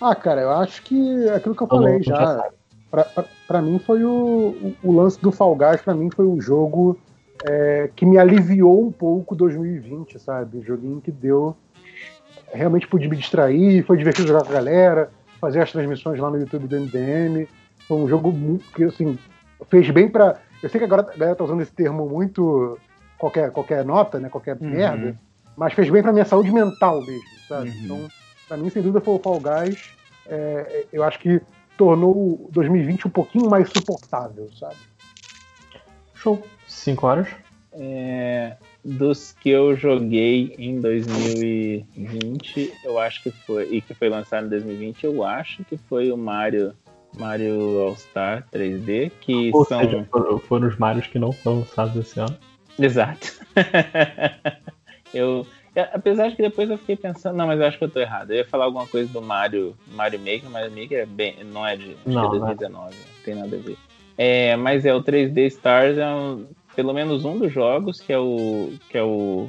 Ah, 0.00 0.14
cara, 0.14 0.42
eu 0.42 0.50
acho 0.50 0.82
que 0.82 1.26
é 1.26 1.34
aquilo 1.34 1.56
que 1.56 1.62
eu 1.62 1.66
Todo 1.66 1.82
falei 1.82 2.02
já 2.04 2.14
já. 2.14 2.50
Pra, 2.88 3.04
pra, 3.04 3.24
pra 3.48 3.62
mim 3.62 3.78
foi 3.80 4.04
o, 4.04 4.10
o, 4.10 4.74
o 4.84 4.92
lance 4.92 5.20
do 5.20 5.32
Fall 5.32 5.56
Guys, 5.56 5.80
pra 5.82 5.94
mim 5.94 6.08
foi 6.10 6.26
um 6.26 6.40
jogo 6.40 6.96
é, 7.44 7.90
que 7.94 8.04
me 8.06 8.18
aliviou 8.18 8.86
um 8.86 8.92
pouco 8.92 9.34
2020, 9.34 10.18
sabe? 10.18 10.58
Um 10.58 10.62
joguinho 10.62 11.00
que 11.00 11.10
deu. 11.10 11.56
Realmente 12.52 12.86
pude 12.86 13.08
me 13.08 13.16
distrair, 13.16 13.82
foi 13.84 13.96
divertido 13.96 14.28
jogar 14.28 14.42
com 14.44 14.50
a 14.50 14.54
galera, 14.54 15.10
fazer 15.40 15.60
as 15.60 15.72
transmissões 15.72 16.18
lá 16.20 16.30
no 16.30 16.38
YouTube 16.38 16.66
do 16.66 16.76
MDM. 16.76 17.48
Foi 17.88 17.96
um 17.96 18.06
jogo 18.08 18.30
muito, 18.30 18.64
que 18.72 18.84
assim, 18.84 19.18
fez 19.68 19.88
bem 19.90 20.08
pra. 20.08 20.38
Eu 20.62 20.68
sei 20.68 20.78
que 20.78 20.84
agora 20.84 21.02
a 21.02 21.16
galera 21.16 21.34
tá 21.36 21.44
usando 21.44 21.62
esse 21.62 21.72
termo 21.72 22.06
muito. 22.08 22.78
qualquer, 23.18 23.50
qualquer 23.52 23.84
nota, 23.84 24.18
né? 24.18 24.28
Qualquer 24.28 24.56
Uhum. 24.60 24.68
merda. 24.70 25.16
Mas 25.56 25.72
fez 25.74 25.88
bem 25.90 26.02
pra 26.02 26.12
minha 26.12 26.24
saúde 26.24 26.50
mental 26.50 27.02
mesmo, 27.02 27.22
sabe? 27.48 27.68
Uhum. 27.70 27.76
Então, 27.84 28.08
pra 28.48 28.56
mim, 28.56 28.68
sem 28.68 28.82
dúvida, 28.82 29.00
foi 29.00 29.14
o 29.14 29.18
Fall 29.18 29.40
Guys. 29.40 29.78
É, 30.26 30.86
eu 30.92 31.02
acho 31.04 31.18
que 31.18 31.40
tornou 31.76 32.12
o 32.14 32.48
2020 32.52 33.06
um 33.06 33.10
pouquinho 33.10 33.48
mais 33.48 33.68
suportável, 33.70 34.48
sabe? 34.58 34.76
Show. 36.14 36.42
5 36.72 37.06
horas. 37.06 37.28
É, 37.74 38.56
dos 38.84 39.32
que 39.32 39.48
eu 39.50 39.74
joguei 39.76 40.54
em 40.58 40.80
2020, 40.80 42.72
eu 42.84 42.98
acho 42.98 43.22
que 43.22 43.30
foi. 43.30 43.68
E 43.70 43.80
que 43.80 43.94
foi 43.94 44.08
lançado 44.08 44.46
em 44.46 44.50
2020, 44.50 45.04
eu 45.04 45.24
acho 45.24 45.64
que 45.64 45.76
foi 45.76 46.10
o 46.12 46.16
Mario. 46.16 46.74
Mario 47.18 47.78
All-Star 47.80 48.46
3D, 48.50 49.12
que 49.20 49.50
Ou 49.52 49.66
são. 49.66 49.80
seja, 49.80 50.06
foram, 50.48 50.66
os 50.66 50.78
Marios 50.78 51.06
que 51.06 51.18
não 51.18 51.30
foram 51.30 51.58
lançados 51.58 51.94
esse 51.96 52.18
ano. 52.18 52.34
Exato. 52.78 53.32
eu, 55.12 55.46
apesar 55.92 56.30
de 56.30 56.36
que 56.36 56.42
depois 56.42 56.70
eu 56.70 56.78
fiquei 56.78 56.96
pensando, 56.96 57.36
não, 57.36 57.46
mas 57.46 57.60
eu 57.60 57.66
acho 57.66 57.76
que 57.76 57.84
eu 57.84 57.90
tô 57.90 58.00
errado. 58.00 58.30
Eu 58.30 58.38
ia 58.38 58.46
falar 58.46 58.64
alguma 58.64 58.86
coisa 58.86 59.12
do 59.12 59.20
Mario, 59.20 59.76
Mario 59.88 60.18
Maker, 60.20 60.48
Mario 60.48 60.70
Maker 60.70 61.00
é 61.00 61.06
bem, 61.06 61.44
não 61.44 61.66
é 61.66 61.76
de, 61.76 61.90
acho 61.90 62.02
que 62.02 62.08
é 62.08 62.12
Não, 62.14 62.30
2019, 62.30 62.96
não 62.96 63.24
tem 63.24 63.34
nada 63.34 63.56
a 63.56 63.60
ver. 63.60 63.76
É, 64.16 64.56
mas 64.56 64.86
é 64.86 64.94
o 64.94 65.02
3D 65.02 65.46
Stars 65.48 65.98
é 65.98 66.06
um- 66.08 66.46
pelo 66.74 66.92
menos 66.92 67.24
um 67.24 67.38
dos 67.38 67.52
jogos 67.52 68.00
que 68.00 68.12
é 68.12 68.18
o 68.18 68.72
que 68.88 68.98
é 68.98 69.02
o 69.02 69.48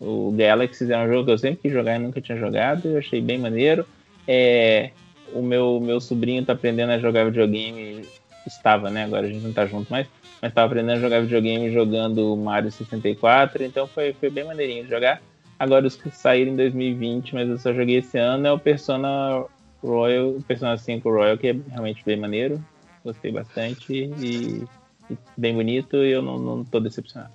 o 0.00 0.32
Galaxy 0.32 0.92
é 0.92 0.98
um 0.98 1.08
jogo 1.08 1.24
que 1.24 1.30
eu 1.30 1.38
sempre 1.38 1.62
quis 1.62 1.72
jogar 1.72 1.96
e 1.96 1.98
nunca 1.98 2.20
tinha 2.20 2.36
jogado, 2.36 2.88
eu 2.88 2.98
achei 2.98 3.20
bem 3.20 3.38
maneiro. 3.38 3.86
É, 4.26 4.90
o 5.32 5.40
meu, 5.40 5.80
meu 5.80 6.00
sobrinho 6.00 6.44
tá 6.44 6.52
aprendendo 6.52 6.90
a 6.90 6.98
jogar 6.98 7.24
videogame, 7.24 8.06
estava, 8.46 8.90
né? 8.90 9.04
Agora 9.04 9.26
a 9.26 9.30
gente 9.30 9.42
não 9.42 9.52
tá 9.52 9.66
junto 9.66 9.90
mais, 9.90 10.06
mas 10.42 10.52
tava 10.52 10.66
aprendendo 10.66 10.98
a 10.98 11.00
jogar 11.00 11.20
videogame 11.22 11.72
jogando 11.72 12.36
Mario 12.36 12.70
64, 12.70 13.64
então 13.64 13.86
foi, 13.86 14.12
foi 14.12 14.30
bem 14.30 14.44
maneirinho 14.44 14.84
de 14.84 14.90
jogar. 14.90 15.22
Agora 15.58 15.86
os 15.86 15.96
que 15.96 16.10
saíram 16.10 16.52
em 16.52 16.56
2020, 16.56 17.34
mas 17.34 17.48
eu 17.48 17.58
só 17.58 17.72
joguei 17.72 17.98
esse 17.98 18.18
ano, 18.18 18.46
é 18.46 18.52
o 18.52 18.58
Persona 18.58 19.44
Royal, 19.82 20.30
o 20.30 20.42
Persona 20.42 20.76
5 20.76 21.08
Royal, 21.08 21.38
que 21.38 21.48
é 21.48 21.56
realmente 21.70 22.02
bem 22.04 22.16
maneiro. 22.16 22.62
Gostei 23.04 23.30
bastante 23.30 23.92
e 23.92 24.64
bem 25.36 25.54
bonito 25.54 25.96
e 25.96 26.10
eu 26.10 26.22
não, 26.22 26.38
não 26.38 26.64
tô 26.64 26.80
decepcionado. 26.80 27.32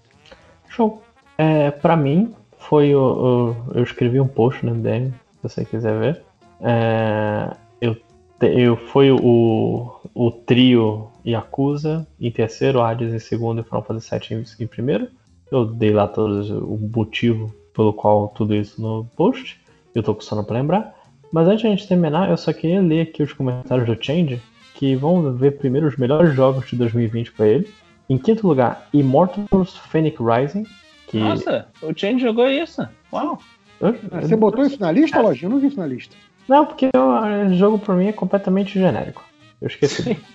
Show. 0.69 1.01
É, 1.37 1.71
pra 1.71 1.95
mim, 1.95 2.33
foi 2.57 2.93
o, 2.93 3.01
o- 3.01 3.55
Eu 3.73 3.83
escrevi 3.83 4.19
um 4.19 4.27
post 4.27 4.65
no 4.65 4.73
MDM, 4.75 5.11
se 5.11 5.43
você 5.43 5.65
quiser 5.65 5.97
ver. 5.99 6.21
É, 6.61 7.55
eu, 7.81 7.95
eu, 8.41 8.75
foi 8.75 9.11
o, 9.11 9.91
o 10.13 10.31
trio 10.31 11.07
Yakuza 11.25 12.05
em 12.19 12.29
terceiro, 12.31 12.81
Hades 12.81 13.13
em 13.13 13.19
segundo 13.19 13.61
e 13.61 13.63
Final 13.63 13.83
Fantasy 13.83 14.09
VII 14.29 14.37
em, 14.59 14.63
em 14.63 14.67
primeiro. 14.67 15.07
Eu 15.51 15.65
dei 15.65 15.91
lá 15.91 16.07
todos 16.07 16.49
o 16.49 16.77
motivo 16.93 17.53
pelo 17.73 17.93
qual 17.93 18.27
tudo 18.29 18.53
isso 18.53 18.81
no 18.81 19.05
post. 19.15 19.59
Eu 19.95 20.03
tô 20.03 20.15
sono 20.21 20.43
pra 20.43 20.55
lembrar. 20.59 20.93
Mas 21.31 21.47
antes 21.47 21.61
de 21.61 21.67
a 21.67 21.69
gente 21.69 21.87
terminar, 21.87 22.29
eu 22.29 22.37
só 22.37 22.51
queria 22.51 22.81
ler 22.81 23.01
aqui 23.01 23.23
os 23.23 23.31
comentários 23.33 23.85
do 23.87 24.03
Change, 24.03 24.41
que 24.79 24.95
vão 24.95 25.33
ver 25.33 25.57
primeiro 25.57 25.87
os 25.87 25.97
melhores 25.97 26.33
jogos 26.33 26.69
de 26.69 26.77
2020 26.77 27.33
pra 27.33 27.45
ele. 27.45 27.69
Em 28.09 28.17
quinto 28.17 28.47
lugar, 28.47 28.87
Immortals 28.93 29.75
Phoenix 29.75 30.17
Rising. 30.17 30.65
Que 31.07 31.19
Nossa, 31.19 31.67
o 31.81 31.91
Change 31.93 32.19
jogou 32.21 32.47
isso. 32.49 32.87
Uau! 33.11 33.37
Eu- 33.81 33.93
Você 34.21 34.37
botou 34.37 34.65
isso 34.65 34.79
na 34.79 34.89
lista, 34.89 35.19
Lojinha? 35.21 35.47
Eu 35.47 35.49
não 35.51 35.59
vi 35.59 35.67
isso 35.67 35.77
na 35.79 35.85
lista. 35.85 36.15
Não, 36.47 36.65
porque 36.65 36.89
o 36.95 37.53
jogo 37.55 37.77
pra 37.77 37.93
mim 37.93 38.07
é 38.07 38.13
completamente 38.13 38.79
genérico. 38.79 39.21
Eu 39.61 39.67
esqueci. 39.67 40.17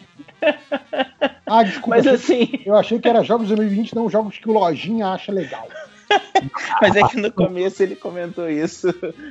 Ah, 1.47 1.63
desculpa. 1.63 1.91
Mas 1.97 2.07
assim, 2.07 2.49
Eu 2.65 2.75
achei 2.75 2.99
que 2.99 3.09
era 3.09 3.23
jogos 3.23 3.49
de 3.49 3.55
2020, 3.55 3.95
não 3.95 4.09
jogos 4.11 4.39
que 4.39 4.49
o 4.49 4.53
Lojinha 4.53 5.09
acha 5.09 5.31
legal. 5.31 5.67
mas 6.81 6.97
é 6.97 7.03
que 7.07 7.19
no 7.21 7.31
começo 7.31 7.83
ele 7.83 7.95
comentou 7.97 8.49
isso. 8.49 8.89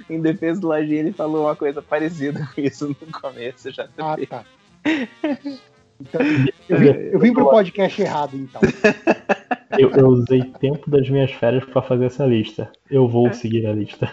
Em 0.09 0.21
defesa 0.21 0.61
do 0.61 0.67
Lajinha, 0.67 0.99
ele 0.99 1.11
falou 1.11 1.45
uma 1.45 1.55
coisa 1.55 1.81
parecida 1.81 2.47
com 2.53 2.61
isso 2.61 2.87
no 2.89 2.95
começo. 3.11 3.71
Já 3.71 3.87
Ah, 3.97 4.15
tá. 4.29 4.43
Então, 6.01 6.21
eu, 6.67 6.79
vim, 6.79 6.87
eu 6.87 7.19
vim 7.19 7.33
pro 7.33 7.49
podcast 7.49 8.01
errado, 8.01 8.35
então. 8.35 8.61
eu, 9.79 9.89
eu 9.91 10.07
usei 10.07 10.43
tempo 10.59 10.89
das 10.89 11.09
minhas 11.09 11.31
férias 11.31 11.63
pra 11.65 11.81
fazer 11.81 12.05
essa 12.05 12.25
lista. 12.25 12.69
Eu 12.89 13.07
vou 13.07 13.31
seguir 13.31 13.65
a 13.65 13.73
lista. 13.73 14.11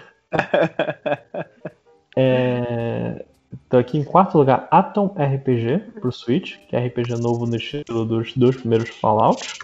É, 2.17 3.25
Tô 3.69 3.77
aqui 3.77 3.99
em 3.99 4.05
quarto 4.05 4.39
lugar, 4.39 4.69
Atom 4.71 5.15
RPG 5.17 6.01
pro 6.01 6.13
Switch, 6.13 6.57
que 6.69 6.77
é 6.77 6.87
RPG 6.87 7.21
novo 7.21 7.47
no 7.47 7.57
estilo 7.57 8.05
dos 8.05 8.35
dois 8.37 8.57
primeiros 8.57 8.91
Fallouts. 8.91 9.59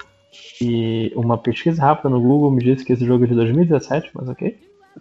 E 0.60 1.12
uma 1.14 1.38
pesquisa 1.38 1.82
rápida 1.82 2.08
no 2.08 2.20
Google 2.20 2.50
me 2.50 2.62
disse 2.62 2.84
que 2.84 2.92
esse 2.92 3.04
jogo 3.04 3.24
é 3.24 3.28
de 3.28 3.34
2017, 3.34 4.10
mas 4.14 4.28
ok. 4.28 4.58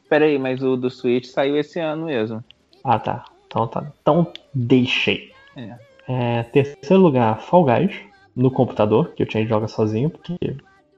Peraí, 0.10 0.38
mas 0.38 0.62
o 0.62 0.76
do 0.76 0.90
Switch 0.90 1.26
saiu 1.26 1.58
esse 1.58 1.80
ano 1.80 2.06
mesmo. 2.06 2.44
Ah, 2.84 3.00
tá. 3.00 3.26
Então 3.48 3.68
tá. 3.68 3.92
Então 4.02 4.32
deixei. 4.54 5.32
É. 5.56 5.78
É, 6.08 6.44
terceiro 6.44 7.02
lugar, 7.02 7.42
Fall 7.42 7.64
Guys, 7.66 7.96
no 8.36 8.52
computador, 8.52 9.14
que 9.14 9.24
o 9.24 9.32
Change 9.32 9.48
joga 9.48 9.68
sozinho, 9.68 10.10
porque 10.10 10.38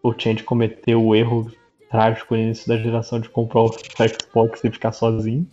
o 0.04 0.14
Change 0.18 0.44
cometeu 0.44 1.04
o 1.04 1.16
erro 1.16 1.50
trágico 1.90 2.36
no 2.36 2.42
início 2.42 2.68
da 2.68 2.78
geração 2.78 3.20
de 3.20 3.30
comprar 3.30 3.62
o 3.62 3.70
Xbox 3.70 4.64
e 4.64 4.72
ficar 4.72 4.92
sozinho. 4.92 5.48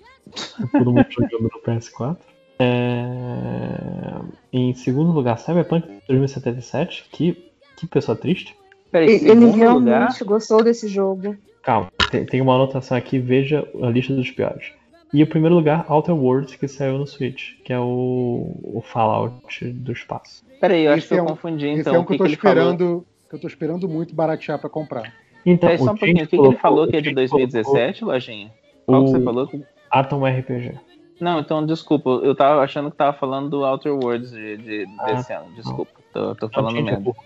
Todo 0.73 0.93
mundo 0.93 1.07
jogando 1.11 1.43
no 1.43 1.63
PS4. 1.63 2.17
É, 2.59 4.21
Em 4.53 4.75
segundo 4.75 5.13
lugar, 5.13 5.39
Cyberpunk 5.39 5.87
2077, 6.09 7.07
que, 7.11 7.51
que 7.77 7.87
pessoa 7.87 8.17
triste. 8.17 8.57
Peraí, 8.91 9.11
Ele 9.25 9.47
realmente 9.47 10.23
lugar. 10.23 10.25
gostou 10.25 10.63
desse 10.63 10.89
jogo. 10.89 11.37
Calma, 11.63 11.91
tem, 12.11 12.25
tem 12.25 12.41
uma 12.41 12.55
anotação 12.55 12.97
aqui, 12.97 13.19
veja 13.19 13.67
a 13.83 13.87
lista 13.89 14.15
dos 14.15 14.31
piores. 14.31 14.73
E 15.15 15.23
o 15.23 15.27
primeiro 15.29 15.55
lugar, 15.55 15.87
Outer 15.89 16.15
Worlds, 16.15 16.57
que 16.57 16.67
saiu 16.67 16.99
no 16.99 17.07
Switch, 17.07 17.53
que 17.65 17.73
é 17.73 17.79
o, 17.79 18.51
o 18.65 18.83
Fallout 18.85 19.65
do 19.65 19.93
espaço. 19.93 20.45
Peraí, 20.61 20.85
eu 20.85 20.91
acho 20.93 20.99
Esse 20.99 21.09
que 21.09 21.15
eu 21.15 21.19
é 21.19 21.23
um- 21.23 21.27
confundi 21.27 21.67
Esse 21.69 21.81
então. 21.83 21.95
é 21.95 21.99
um 21.99 22.03
o 22.03 22.05
que 22.07 22.13
eu 22.15 22.17
que, 22.19 22.25
tô 22.25 22.31
que 22.31 22.37
falou? 22.37 22.57
esperando. 22.73 23.07
Que 23.31 23.37
eu 23.37 23.41
tô 23.41 23.47
esperando 23.47 23.89
muito 23.89 24.15
baratear 24.15 24.59
pra 24.59 24.69
comprar. 24.69 25.15
Então, 25.47 25.69
Peraí, 25.69 25.79
só 25.79 25.93
um 25.93 25.95
o 25.95 25.99
pouquinho. 25.99 26.17
O 26.17 26.21
que, 26.21 26.27
que 26.27 26.35
ele 26.37 26.43
colocou- 26.43 26.61
falou 26.61 26.89
que 26.89 26.97
é 26.97 27.01
de 27.01 27.09
o 27.11 27.13
Change 27.15 27.29
colocou 27.31 27.49
2017, 27.49 28.05
Lojinha? 28.05 28.51
Qual 28.87 29.05
que 29.05 29.11
você 29.13 29.17
o 29.19 29.23
falou? 29.25 29.49
Atom 29.91 30.27
RPG. 30.27 30.75
Não, 31.21 31.39
então 31.39 31.65
desculpa, 31.65 32.11
eu 32.11 32.35
tava 32.35 32.61
achando 32.63 32.91
que 32.91 32.97
tava 32.97 33.17
falando 33.17 33.49
do 33.51 33.65
Outer 33.65 33.93
Worlds 33.95 34.33
de, 34.33 34.57
de- 34.57 34.87
Ah, 34.99 35.13
desse 35.13 35.33
ano. 35.33 35.47
Desculpa, 35.55 35.93
tô, 36.13 36.35
tô 36.35 36.49
falando 36.49 36.79
é 36.79 36.83
merda. 36.83 37.01
burro. 37.01 37.17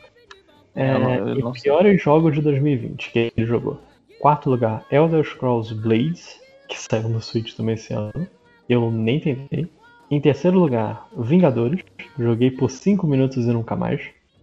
É, 0.77 0.93
Eu 0.95 0.99
não- 0.99 1.15
eu 1.29 1.35
não 1.37 1.55
sei. 1.55 1.63
piores 1.63 2.03
jogos 2.03 2.35
de 2.35 2.43
2020 2.43 3.11
que 3.11 3.33
ele 3.35 3.47
jogou. 3.47 3.79
Quarto 4.21 4.51
lugar, 4.51 4.85
Elder 4.91 5.25
Scrolls 5.25 5.75
Blades, 5.75 6.39
que 6.69 6.79
saiu 6.79 7.09
no 7.09 7.21
Switch 7.21 7.55
também 7.55 7.75
esse 7.75 7.93
ano. 7.93 8.27
Eu 8.69 8.91
nem 8.91 9.19
tentei. 9.19 9.67
Em 10.11 10.21
terceiro 10.21 10.59
lugar, 10.59 11.09
Vingadores. 11.17 11.81
Joguei 12.19 12.51
por 12.51 12.71
5 12.71 13.07
minutos 13.07 13.45
e 13.45 13.49
nunca 13.49 13.75
mais. 13.77 14.01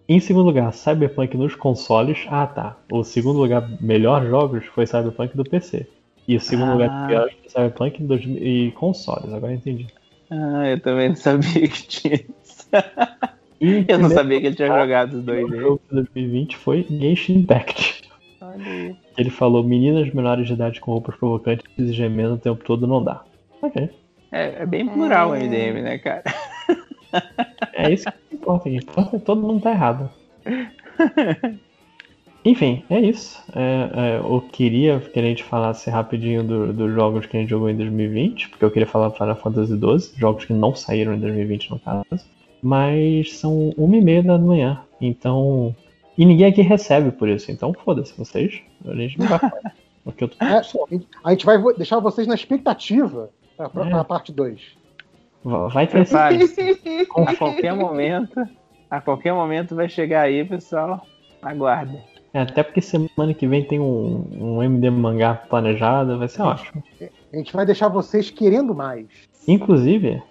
Em 0.08 0.20
segundo 0.20 0.46
lugar, 0.46 0.72
Cyberpunk 0.74 1.36
nos 1.38 1.56
consoles. 1.56 2.26
Ah 2.30 2.46
tá. 2.46 2.78
O 2.92 3.04
segundo 3.04 3.40
lugar, 3.40 3.68
melhor 3.82 4.26
jogos, 4.28 4.66
foi 4.66 4.86
Cyberpunk 4.86 5.36
do 5.36 5.44
PC. 5.44 5.88
E 6.28 6.36
o 6.36 6.40
segundo 6.42 6.70
Ah. 6.70 6.74
lugar 6.74 7.08
pior 7.08 7.30
é 7.30 7.50
Cyberpunk 7.50 8.02
em 8.04 8.08
2000 8.08 8.38
e 8.44 8.72
consoles, 8.74 9.32
agora 9.34 9.54
eu 9.54 9.58
entendi. 9.58 9.88
Ah, 10.30 10.68
eu 10.70 10.80
também 10.80 11.10
não 11.10 11.16
sabia 11.16 11.68
que 11.68 11.88
tinha 11.88 12.16
isso. 12.16 12.68
E 13.62 13.86
Eu 13.88 13.98
não 14.00 14.10
sabia 14.10 14.40
que 14.42 14.48
ele 14.48 14.56
tinha 14.56 14.68
jogado 14.68 15.14
os 15.18 15.24
dois 15.24 15.46
O 15.46 15.56
jogo 15.56 15.82
de 15.90 15.96
2020 15.96 16.58
foi 16.58 16.86
Genshin 16.90 17.40
Impact. 17.40 17.95
Olha. 18.56 18.96
Ele 19.18 19.30
falou: 19.30 19.64
meninas 19.64 20.12
menores 20.14 20.48
de 20.48 20.54
idade 20.54 20.80
com 20.80 20.92
roupas 20.92 21.16
provocantes 21.16 21.66
e 21.78 21.92
gemendo 21.94 22.36
o 22.36 22.40
tempo 22.40 22.64
todo 22.64 22.86
não 22.88 23.04
dá. 23.04 23.24
Ok. 23.62 23.90
É, 24.32 24.64
é 24.64 24.66
bem 24.66 24.88
plural 24.88 25.32
o 25.32 25.36
MDM, 25.36 25.82
né, 25.82 25.98
cara? 25.98 26.24
É 27.74 27.92
isso 27.94 28.06
que 28.30 28.36
importa. 28.36 28.68
O 28.68 28.72
que 28.72 28.78
importa 28.78 29.16
é 29.16 29.20
que 29.20 29.26
todo 29.26 29.42
mundo 29.42 29.62
tá 29.62 29.72
errado. 29.72 30.10
Enfim, 32.44 32.84
é 32.92 33.00
isso. 33.00 33.42
É, 33.56 33.90
é, 33.94 34.18
eu 34.20 34.40
queria 34.52 35.00
que 35.00 35.20
a 35.20 35.24
gente 35.24 35.44
falasse 35.44 35.90
rapidinho 35.90 36.44
do- 36.44 36.72
dos 36.74 36.94
jogos 36.94 37.26
que 37.26 37.36
a 37.36 37.40
gente 37.40 37.50
jogou 37.50 37.70
em 37.70 37.76
2020, 37.76 38.50
porque 38.50 38.64
eu 38.64 38.70
queria 38.70 38.88
falar 38.88 39.10
Final 39.12 39.36
Fantasy 39.36 39.74
XII, 39.80 40.20
jogos 40.20 40.46
que 40.46 40.54
não 40.54 40.76
saíram 40.76 41.16
em 41.16 41.20
2020 41.20 41.72
no 41.72 41.80
caso. 41.80 42.04
Mas 42.62 43.40
são 43.40 43.70
uma 43.78 43.98
e 43.98 44.02
meia 44.02 44.22
da 44.22 44.38
manhã, 44.38 44.82
então. 45.02 45.76
E 46.18 46.26
ninguém 46.26 46.48
aqui 46.48 46.62
recebe 46.62 47.12
por 47.12 47.28
isso, 47.28 47.52
então 47.52 47.74
foda-se 47.74 48.18
vocês. 48.18 48.62
A 48.86 48.96
gente 48.96 49.20
não 49.20 49.28
vai 49.28 49.40
falar. 49.40 49.74
Porque 50.04 50.24
eu 50.24 50.28
tô 50.30 50.44
É, 50.44 50.62
a 51.24 51.32
gente 51.32 51.46
vai 51.46 51.58
deixar 51.76 52.00
vocês 52.00 52.28
na 52.28 52.36
expectativa 52.36 53.30
pra, 53.58 53.70
pra, 53.70 53.86
É. 53.86 53.90
pra 53.90 54.04
parte 54.04 54.32
2. 54.32 54.62
Vai 55.74 55.88
ter. 55.88 56.06
A 57.28 57.36
qualquer 57.36 57.74
momento, 57.76 58.48
a 58.90 59.02
qualquer 59.02 59.34
momento 59.34 59.76
vai 59.76 59.88
chegar 59.90 60.22
aí, 60.22 60.44
pessoal. 60.44 61.06
Aguarde. 61.42 62.00
É, 62.34 62.42
até 62.42 62.64
porque 62.64 62.82
semana 62.82 63.34
que 63.34 63.48
vem 63.48 63.64
tem 63.64 63.80
um, 63.80 64.28
um 64.40 64.64
MD 64.64 64.90
mangá 64.90 65.36
planejado, 65.36 66.18
vai 66.18 66.28
ser 66.28 66.42
ótimo. 66.42 66.84
A 67.32 67.38
gente 67.38 67.54
vai 67.54 67.66
deixar 67.66 67.88
vocês 67.88 68.30
querendo 68.30 68.74
mais. 68.74 69.06
Inclusive, 69.48 70.22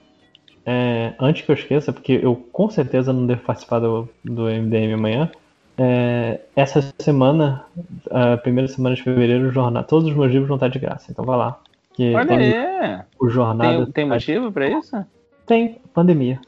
é, 0.67 1.15
antes 1.21 1.45
que 1.47 1.51
eu 1.51 1.55
esqueça, 1.55 1.93
porque 1.93 2.21
eu 2.23 2.35
com 2.35 2.69
certeza 2.69 3.13
não 3.13 3.27
devo 3.27 3.43
participar 3.43 3.79
do, 3.79 4.09
do 4.25 4.43
MDM 4.45 4.95
amanhã, 4.95 5.31
é, 5.77 6.41
essa 6.55 6.81
semana, 6.99 7.65
a 8.11 8.37
primeira 8.37 8.69
semana 8.69 8.95
de 8.95 9.03
fevereiro, 9.03 9.49
o 9.49 9.53
jornal, 9.53 9.85
todos 9.85 10.09
os 10.09 10.15
meus 10.17 10.31
livros 10.31 10.49
vão 10.49 10.57
estar 10.57 10.69
de 10.69 10.79
graça, 10.79 11.11
então 11.11 11.25
vai 11.25 11.37
lá. 11.37 11.61
Que 11.95 12.15
Olha 12.15 12.37
aí. 12.37 13.01
O 13.21 13.29
jornada 13.29 13.85
Tem, 13.85 13.93
tem 13.93 14.09
motivo 14.09 14.51
pra 14.53 14.69
isso? 14.69 15.05
tem 15.47 15.79
pandemia. 15.93 16.41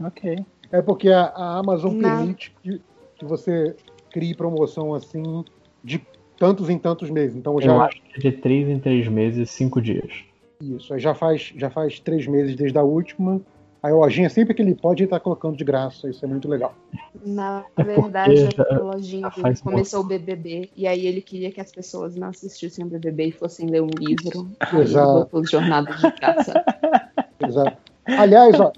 Ah, 0.00 0.06
ok. 0.08 0.44
É 0.70 0.82
porque 0.82 1.08
a, 1.08 1.24
a 1.26 1.58
Amazon 1.58 1.94
Não. 1.94 2.00
permite 2.18 2.54
que, 2.62 2.80
que 3.16 3.24
você 3.24 3.74
crie 4.10 4.34
promoção 4.34 4.94
assim 4.94 5.44
de 5.82 6.00
tantos 6.38 6.68
em 6.68 6.78
tantos 6.78 7.10
meses. 7.10 7.36
Então 7.36 7.54
Eu 7.54 7.60
já 7.62 7.84
acho 7.84 8.00
que 8.02 8.16
é 8.28 8.30
de 8.30 8.32
3 8.38 8.68
em 8.68 8.78
3 8.78 9.08
meses, 9.08 9.50
5 9.50 9.80
dias. 9.80 10.12
isso, 10.60 10.94
aí 10.94 11.00
já 11.00 11.14
faz 11.14 11.52
já 11.56 11.70
faz 11.70 11.98
três 12.00 12.26
meses 12.26 12.54
desde 12.56 12.78
a 12.78 12.82
última. 12.82 13.40
Aí 13.84 13.92
a 13.92 13.96
lojinha 13.96 14.30
sempre 14.30 14.54
que 14.54 14.62
ele 14.62 14.74
pode 14.74 15.02
ele 15.02 15.10
tá 15.10 15.20
colocando 15.20 15.58
de 15.58 15.62
graça. 15.62 16.08
Isso 16.08 16.24
é 16.24 16.28
muito 16.28 16.48
legal. 16.48 16.74
Na 17.22 17.66
verdade, 17.76 18.48
a 18.70 18.78
lojinha 18.78 19.28
começou 19.62 20.00
o 20.00 20.04
BBB 20.04 20.70
e 20.74 20.86
aí 20.86 21.06
ele 21.06 21.20
queria 21.20 21.52
que 21.52 21.60
as 21.60 21.70
pessoas 21.70 22.16
não 22.16 22.28
assistissem 22.28 22.82
o 22.82 22.88
BBB 22.88 23.26
e 23.26 23.32
fossem 23.32 23.68
ler 23.68 23.82
um 23.82 23.90
livro. 24.00 24.48
Exato. 24.80 25.10
ele 25.10 25.18
botou 25.20 25.44
jornadas 25.44 26.00
de 26.00 26.10
graça. 26.12 26.64
Exato. 27.46 27.76
Aliás, 28.06 28.58
ó, 28.58 28.70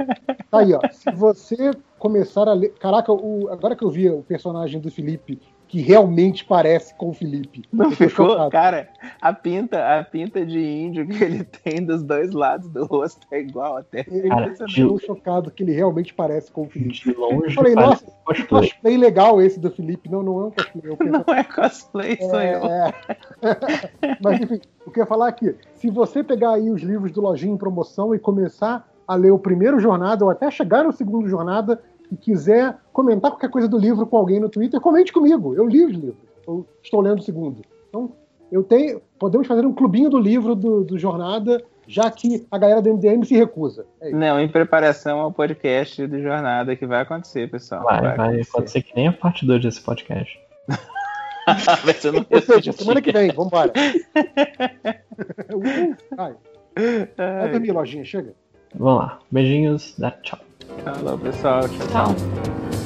tá 0.51 0.59
aí, 0.59 0.75
ó. 0.75 0.81
Se 0.91 1.09
você 1.12 1.70
começar 2.01 2.49
a 2.49 2.52
ler. 2.52 2.70
Caraca, 2.75 3.12
o- 3.12 3.49
agora 3.49 3.76
que 3.76 3.85
eu 3.85 3.91
vi 3.91 4.10
o 4.10 4.23
personagem 4.25 4.81
do 4.81 4.91
Felipe, 4.91 5.39
que 5.68 5.80
realmente 5.80 6.44
parece 6.44 6.94
com 6.94 7.10
o 7.10 7.12
Felipe. 7.12 7.64
Não 7.72 7.86
eu 7.86 7.90
ficou, 7.90 8.30
chocado. 8.30 8.50
cara, 8.50 8.88
a 9.20 9.32
pinta, 9.32 9.98
a 9.98 10.04
pinta 10.04 10.46
de 10.46 10.58
índio 10.58 11.06
que 11.08 11.22
ele 11.22 11.42
tem 11.64 11.84
dos 11.84 12.02
dois 12.02 12.32
lados 12.32 12.68
do 12.68 12.84
rosto 12.86 13.26
é 13.30 13.40
igual 13.40 13.76
até. 13.76 14.06
Eu 14.08 14.52
estou 14.52 14.98
chocado 14.98 15.50
que 15.50 15.62
ele 15.62 15.72
realmente 15.72 16.14
parece 16.14 16.50
com 16.52 16.62
o 16.62 16.68
Felipe. 16.68 16.92
De 16.92 17.12
longe, 17.12 17.48
Eu 17.48 17.52
falei, 17.52 17.74
nossa, 17.74 18.04
cosplay. 18.24 18.46
cosplay 18.46 18.96
legal 18.96 19.42
esse 19.42 19.58
do 19.58 19.70
Felipe. 19.70 20.08
Não, 20.08 20.22
não 20.22 20.40
é 20.40 20.44
um 20.44 20.50
cosplay. 20.50 20.82
É 20.86 21.04
um 21.04 21.10
Não 21.10 21.34
é 21.34 21.44
cosplay, 21.44 22.16
sou 22.16 22.40
eu. 22.40 22.64
É. 22.66 22.94
Mas 24.22 24.40
enfim, 24.40 24.60
o 24.86 24.90
que 24.90 25.00
eu 25.00 25.02
ia 25.02 25.06
falar 25.06 25.28
aqui, 25.28 25.54
se 25.74 25.90
você 25.90 26.22
pegar 26.22 26.52
aí 26.52 26.70
os 26.70 26.82
livros 26.82 27.10
do 27.10 27.20
Lojinha 27.20 27.52
em 27.52 27.58
promoção 27.58 28.14
e 28.14 28.18
começar 28.18 28.88
a 29.06 29.14
ler 29.14 29.30
o 29.30 29.38
primeiro 29.38 29.78
jornada 29.78 30.24
ou 30.24 30.30
até 30.30 30.50
chegar 30.50 30.84
no 30.84 30.92
segundo 30.92 31.28
jornada 31.28 31.80
e 32.10 32.17
quiser 32.17 32.76
comentar 32.93 33.31
qualquer 33.31 33.51
coisa 33.51 33.68
do 33.68 33.78
livro 33.78 34.07
com 34.07 34.17
alguém 34.17 34.41
no 34.41 34.49
Twitter, 34.49 34.81
comente 34.81 35.12
comigo. 35.12 35.55
Eu 35.55 35.67
li 35.67 35.85
os 35.85 35.93
livros. 35.93 36.17
Eu 36.47 36.67
estou 36.83 37.01
lendo 37.01 37.18
o 37.18 37.23
segundo. 37.23 37.62
Então, 37.89 38.12
eu 38.51 38.62
tenho. 38.62 39.01
Podemos 39.18 39.47
fazer 39.47 39.67
um 39.67 39.73
clubinho 39.73 40.09
do 40.09 40.18
livro 40.18 40.55
do, 40.55 40.85
do 40.85 40.99
jornada, 40.99 41.62
já 41.86 42.10
que 42.10 42.47
a 42.51 42.59
galera 42.59 42.83
do 42.83 42.93
MDM 42.94 43.25
se 43.25 43.35
recusa. 43.35 43.86
É 44.01 44.09
isso. 44.09 44.17
Não, 44.17 44.41
em 44.41 44.49
preparação 44.49 45.20
ao 45.20 45.33
podcast 45.33 46.07
do 46.07 46.20
Jornada 46.20 46.76
que 46.76 46.86
vai 46.86 47.02
acontecer, 47.02 47.51
pessoal. 47.51 47.83
Vai, 47.83 48.01
vai, 48.01 48.10
acontecer. 48.10 48.52
pode 48.52 48.70
ser 48.70 48.83
que 48.83 48.94
nem 48.94 49.09
a 49.09 49.12
parte 49.12 49.47
2 49.47 49.62
desse 49.62 49.81
podcast. 49.81 50.39
Vai 51.85 51.94
ser 51.94 52.12
no 52.12 52.26
Ou 52.28 52.41
seja, 52.41 52.73
semana 52.73 53.01
que 53.01 53.12
vem, 53.12 53.31
vambora. 53.31 53.73
Uh, 55.55 55.94
Vai, 56.17 56.35
vai 57.17 57.41
Ai, 57.41 57.51
dormir, 57.52 57.70
Lojinha, 57.70 58.05
chega. 58.05 58.35
Vamos 58.75 58.99
lá. 58.99 59.18
Beijinhos, 59.31 59.94
dá 59.97 60.10
tchau. 60.10 60.45
Falou, 60.84 61.18
pessoal. 61.18 61.68
Tchau, 61.68 61.86
tchau. 61.88 62.14
Tchau. 62.14 62.85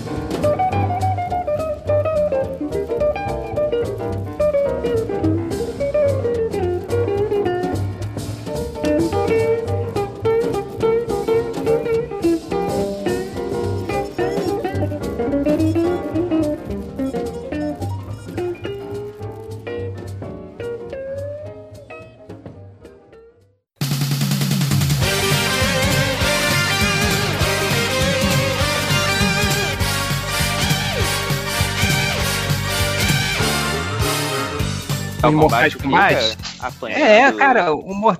Mortais 35.36 35.73
fica 35.73 35.84
Kombat? 35.84 36.39
apanhando. 36.60 37.00
É, 37.00 37.33
cara, 37.33 37.73
o 37.75 37.94
Mor... 37.94 38.18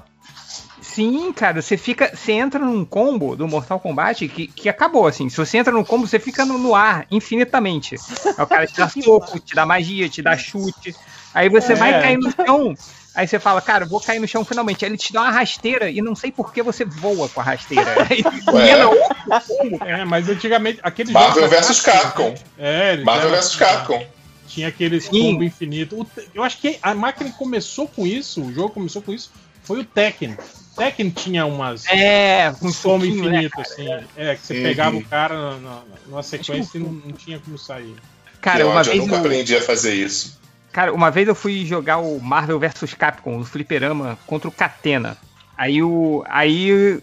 Sim, 0.83 1.33
cara, 1.33 1.63
você 1.63 1.77
fica. 1.77 2.11
Você 2.15 2.33
entra 2.33 2.59
num 2.59 2.85
combo 2.85 3.37
do 3.37 3.47
Mortal 3.47 3.79
Kombat 3.79 4.27
que, 4.29 4.49
que 4.49 4.69
acabou, 4.69 5.07
assim. 5.07 5.29
Se 5.29 5.37
você 5.37 5.59
entra 5.59 5.73
num 5.73 5.85
combo, 5.85 6.07
você 6.07 6.19
fica 6.19 6.45
no, 6.45 6.59
no 6.59 6.75
ar 6.75 7.07
infinitamente. 7.11 7.95
Aí 8.27 8.43
o 8.45 8.47
cara 8.47 8.67
te 8.67 8.77
dá 8.77 8.89
soco, 8.91 9.39
te 9.39 9.55
dá 9.55 9.65
magia, 9.65 10.09
te 10.09 10.21
dá 10.21 10.37
chute. 10.37 10.95
Aí 11.33 11.49
você 11.49 11.75
vai 11.77 11.95
É. 11.95 12.03
cair 12.03 12.19
no 12.19 12.31
chão. 12.33 12.75
Aí 13.15 13.27
você 13.27 13.39
fala, 13.39 13.61
cara, 13.61 13.85
eu 13.85 13.89
vou 13.89 14.01
cair 14.01 14.19
no 14.19 14.27
chão 14.27 14.45
finalmente. 14.45 14.85
Aí 14.85 14.91
ele 14.91 14.99
te 14.99 15.13
dá 15.13 15.23
uma 15.23 15.31
rasteira 15.31 15.89
e 15.91 16.01
não 16.03 16.15
sei 16.17 16.33
por 16.33 16.53
que 16.53 16.63
você 16.63 16.85
voa 16.85 17.29
com 17.29 17.41
a 17.41 17.45
rasteira. 17.45 17.85
Combo. 18.47 19.85
É, 19.85 20.05
mas 20.05 20.29
antigamente 20.29 20.81
aquele 20.83 21.13
Marvel 21.13 21.49
vs 21.49 21.81
Capcom. 21.81 22.35
É, 22.59 22.95
ele 22.95 23.05
Marvel 23.05 23.31
vs 23.31 23.55
Capcom. 23.57 24.03
Tinha 24.51 24.69
aqueles 24.69 25.09
combo 25.09 25.43
infinito. 25.45 26.07
Eu 26.35 26.43
acho 26.43 26.59
que 26.59 26.79
a 26.83 26.95
máquina 26.95 27.31
começou 27.33 27.87
com 27.87 28.07
isso, 28.07 28.43
o 28.43 28.53
jogo 28.53 28.71
começou 28.71 29.01
com 29.01 29.13
isso, 29.13 29.31
foi 29.63 29.81
o 29.81 29.85
Tekken. 29.85 30.37
Tekken 30.77 31.11
tinha 31.11 31.47
umas 31.47 31.87
É, 31.87 32.53
com 32.59 32.69
um 32.69 32.73
combo 32.73 33.05
né, 33.05 33.11
infinito, 33.11 33.61
assim. 33.61 33.87
É, 34.17 34.35
que 34.35 34.47
você 34.47 34.55
Uhum. 34.55 34.63
pegava 34.63 34.97
o 34.97 35.05
cara 35.05 35.35
na, 35.37 35.57
na- 35.61 35.83
numa 36.07 36.23
sequência 36.23 36.79
e 36.79 36.81
não, 36.81 36.93
não 36.93 37.13
tinha 37.13 37.39
como 37.39 37.57
sair. 37.59 37.95
Cara, 38.41 38.59
Que 38.59 38.65
uma 38.65 38.75
ódio, 38.81 38.91
eu 38.91 38.95
vez 38.97 39.05
nunca 39.05 39.15
eu- 39.17 39.21
aprendi 39.21 39.57
a 39.57 39.63
fazer 39.63 39.95
isso. 39.95 40.39
Cara, 40.73 40.93
uma 40.93 41.11
vez 41.11 41.29
eu 41.29 41.35
fui 41.35 41.65
jogar 41.67 41.99
o 41.99 42.21
Marvel 42.21 42.59
vs 42.59 42.95
Capcom, 42.95 43.39
o 43.39 43.45
Fliperama, 43.45 44.19
contra 44.27 44.49
o 44.49 44.53
Catena. 44.53 45.17
Aí 45.57 45.83
o. 45.83 46.25
Aí 46.29 47.01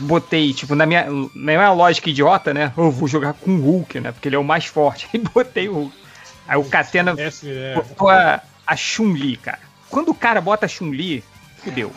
botei, 0.00 0.52
tipo, 0.52 0.74
na 0.74 0.86
minha, 0.86 1.04
na 1.10 1.52
minha 1.52 1.72
lógica 1.72 2.08
idiota, 2.10 2.52
né? 2.54 2.72
Eu 2.76 2.90
vou 2.90 3.06
jogar 3.08 3.34
com 3.34 3.50
o 3.54 3.60
Hulk, 3.60 4.00
né? 4.00 4.12
Porque 4.12 4.28
ele 4.28 4.36
é 4.36 4.38
o 4.38 4.44
mais 4.44 4.64
forte. 4.64 5.08
Aí 5.14 5.20
botei 5.20 5.68
o 5.68 5.74
Hulk. 5.74 6.01
Aí 6.48 6.56
o 6.58 6.64
Catena 6.64 7.14
é, 7.18 7.74
botou 7.74 8.08
a, 8.08 8.40
a 8.66 8.76
Chun-Li, 8.76 9.36
cara. 9.36 9.60
Quando 9.88 10.10
o 10.10 10.14
cara 10.14 10.40
bota 10.40 10.66
a 10.66 10.68
Chun-Li, 10.68 11.22
fudeu. 11.62 11.92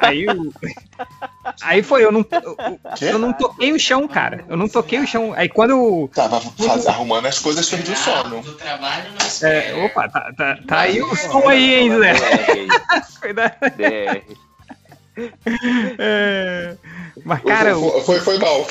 Aí 0.00 0.26
o. 0.26 0.52
Aí 1.62 1.82
foi, 1.82 2.04
eu 2.04 2.12
não, 2.12 2.24
eu, 2.30 2.56
eu 3.00 3.18
não 3.18 3.32
toquei 3.32 3.72
o 3.72 3.78
chão, 3.78 4.06
cara. 4.06 4.44
Eu 4.48 4.56
não 4.56 4.68
toquei 4.68 4.98
o 5.00 5.06
chão. 5.06 5.32
Aí 5.34 5.48
quando 5.48 5.70
eu. 5.70 6.10
Tava 6.14 6.40
faz- 6.40 6.86
arrumando 6.86 7.26
as 7.26 7.38
coisas, 7.38 7.68
perdi 7.68 7.92
o 7.92 7.96
sono. 7.96 8.42
É, 9.42 9.74
opa, 9.84 10.08
tá, 10.08 10.32
tá, 10.36 10.58
tá 10.66 10.78
aí 10.80 11.02
o 11.02 11.14
som 11.16 11.48
aí, 11.48 11.74
hein, 11.74 11.98
Zé? 11.98 12.12
Cuidado. 13.20 13.54
DR. 13.76 14.22
É, 15.98 16.76
Mas, 17.24 17.42
cara, 17.42 17.74
Foi, 17.74 18.00
foi, 18.02 18.20
foi 18.20 18.38
mal. 18.38 18.66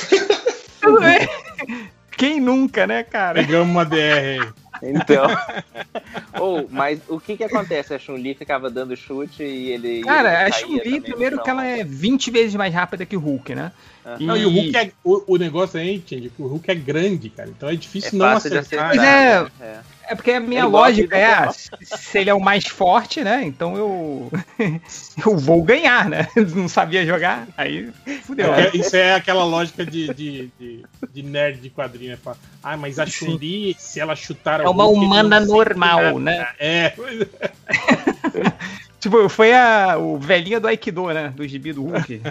tudo 0.82 1.00
bem. 1.00 1.30
Quem 2.18 2.40
nunca, 2.40 2.88
né, 2.88 3.04
cara? 3.04 3.36
Pegamos 3.42 3.70
uma 3.70 3.86
DR 3.86 4.42
aí. 4.42 4.50
Então, 4.82 5.26
Ou, 6.40 6.68
mas 6.70 7.00
o 7.08 7.20
que 7.20 7.38
que 7.38 7.44
acontece? 7.44 7.94
A 7.94 8.00
Chun-Li 8.00 8.34
ficava 8.34 8.70
dando 8.70 8.96
chute 8.96 9.44
e 9.44 9.70
ele. 9.70 10.02
Cara, 10.02 10.42
ele 10.42 10.50
a 10.50 10.52
Chun-Li, 10.52 11.02
primeiro 11.02 11.42
que 11.42 11.50
ela 11.50 11.66
é 11.66 11.84
20 11.84 12.32
vezes 12.32 12.56
mais 12.56 12.74
rápida 12.74 13.06
que 13.06 13.18
o 13.18 13.20
Hulk, 13.20 13.56
né? 13.56 13.72
Não, 14.20 14.36
e 14.36 14.46
o 14.46 14.50
Hulk 14.50 14.78
é. 14.78 14.92
O, 15.04 15.34
o 15.36 15.38
negócio 15.38 15.80
aí, 15.80 15.96
entende? 15.96 16.30
Que 16.30 16.42
o 16.42 16.48
Hulk 16.48 16.72
é 16.72 16.76
grande, 16.76 17.30
cara. 17.30 17.50
Então 17.50 17.70
é 17.70 17.76
difícil 17.76 18.12
É 18.14 18.16
não 18.16 18.28
acertar. 18.28 18.88
Mas 18.88 19.00
acertar. 19.00 19.52
é, 19.62 19.66
É. 19.66 19.80
é 20.10 20.16
porque 20.16 20.32
a 20.32 20.40
minha 20.40 20.62
É 20.62 20.66
lógica 20.66 21.16
é, 21.16 21.26
ah, 21.26 21.52
se 21.52 22.18
ele 22.18 22.32
é 22.32 22.34
o 22.34 22.40
mais 22.40 22.66
forte, 22.66 23.24
né? 23.24 23.44
Então 23.44 23.78
eu 23.78 24.32
eu 25.24 25.38
vou 25.38 25.62
ganhar, 25.62 26.10
né? 26.10 26.28
Não 26.56 26.68
sabia 26.68 27.06
jogar, 27.06 27.48
aí 27.56 27.92
fudeu. 28.24 28.52
É, 28.54 28.72
isso 28.74 28.96
é 28.96 29.14
aquela 29.14 29.44
lógica 29.44 29.86
de, 29.86 30.12
de, 30.14 30.52
de, 30.60 30.84
de 31.14 31.24
nerd 31.24 31.62
de 31.62 31.70
quadrinho. 31.70 32.18
né? 32.26 32.36
Ah, 32.64 32.76
mas 32.76 32.98
a 32.98 33.06
Chun-Li, 33.06 33.76
se 33.78 34.00
ela 34.00 34.16
chutar 34.16 34.62
É 34.62 34.68
uma 34.68 34.88
humana 34.88 35.40
normal, 35.40 36.18
né? 36.18 36.48
É, 36.58 36.90
pois 36.90 37.22
é. 37.32 38.54
Tipo, 39.00 39.30
foi 39.30 39.54
a, 39.54 39.96
o 39.98 40.18
velhinho 40.18 40.60
do 40.60 40.68
Aikido, 40.68 41.08
né? 41.14 41.32
Do 41.36 41.48
gibi 41.48 41.72
do 41.72 41.84
Hulk. 41.84 42.22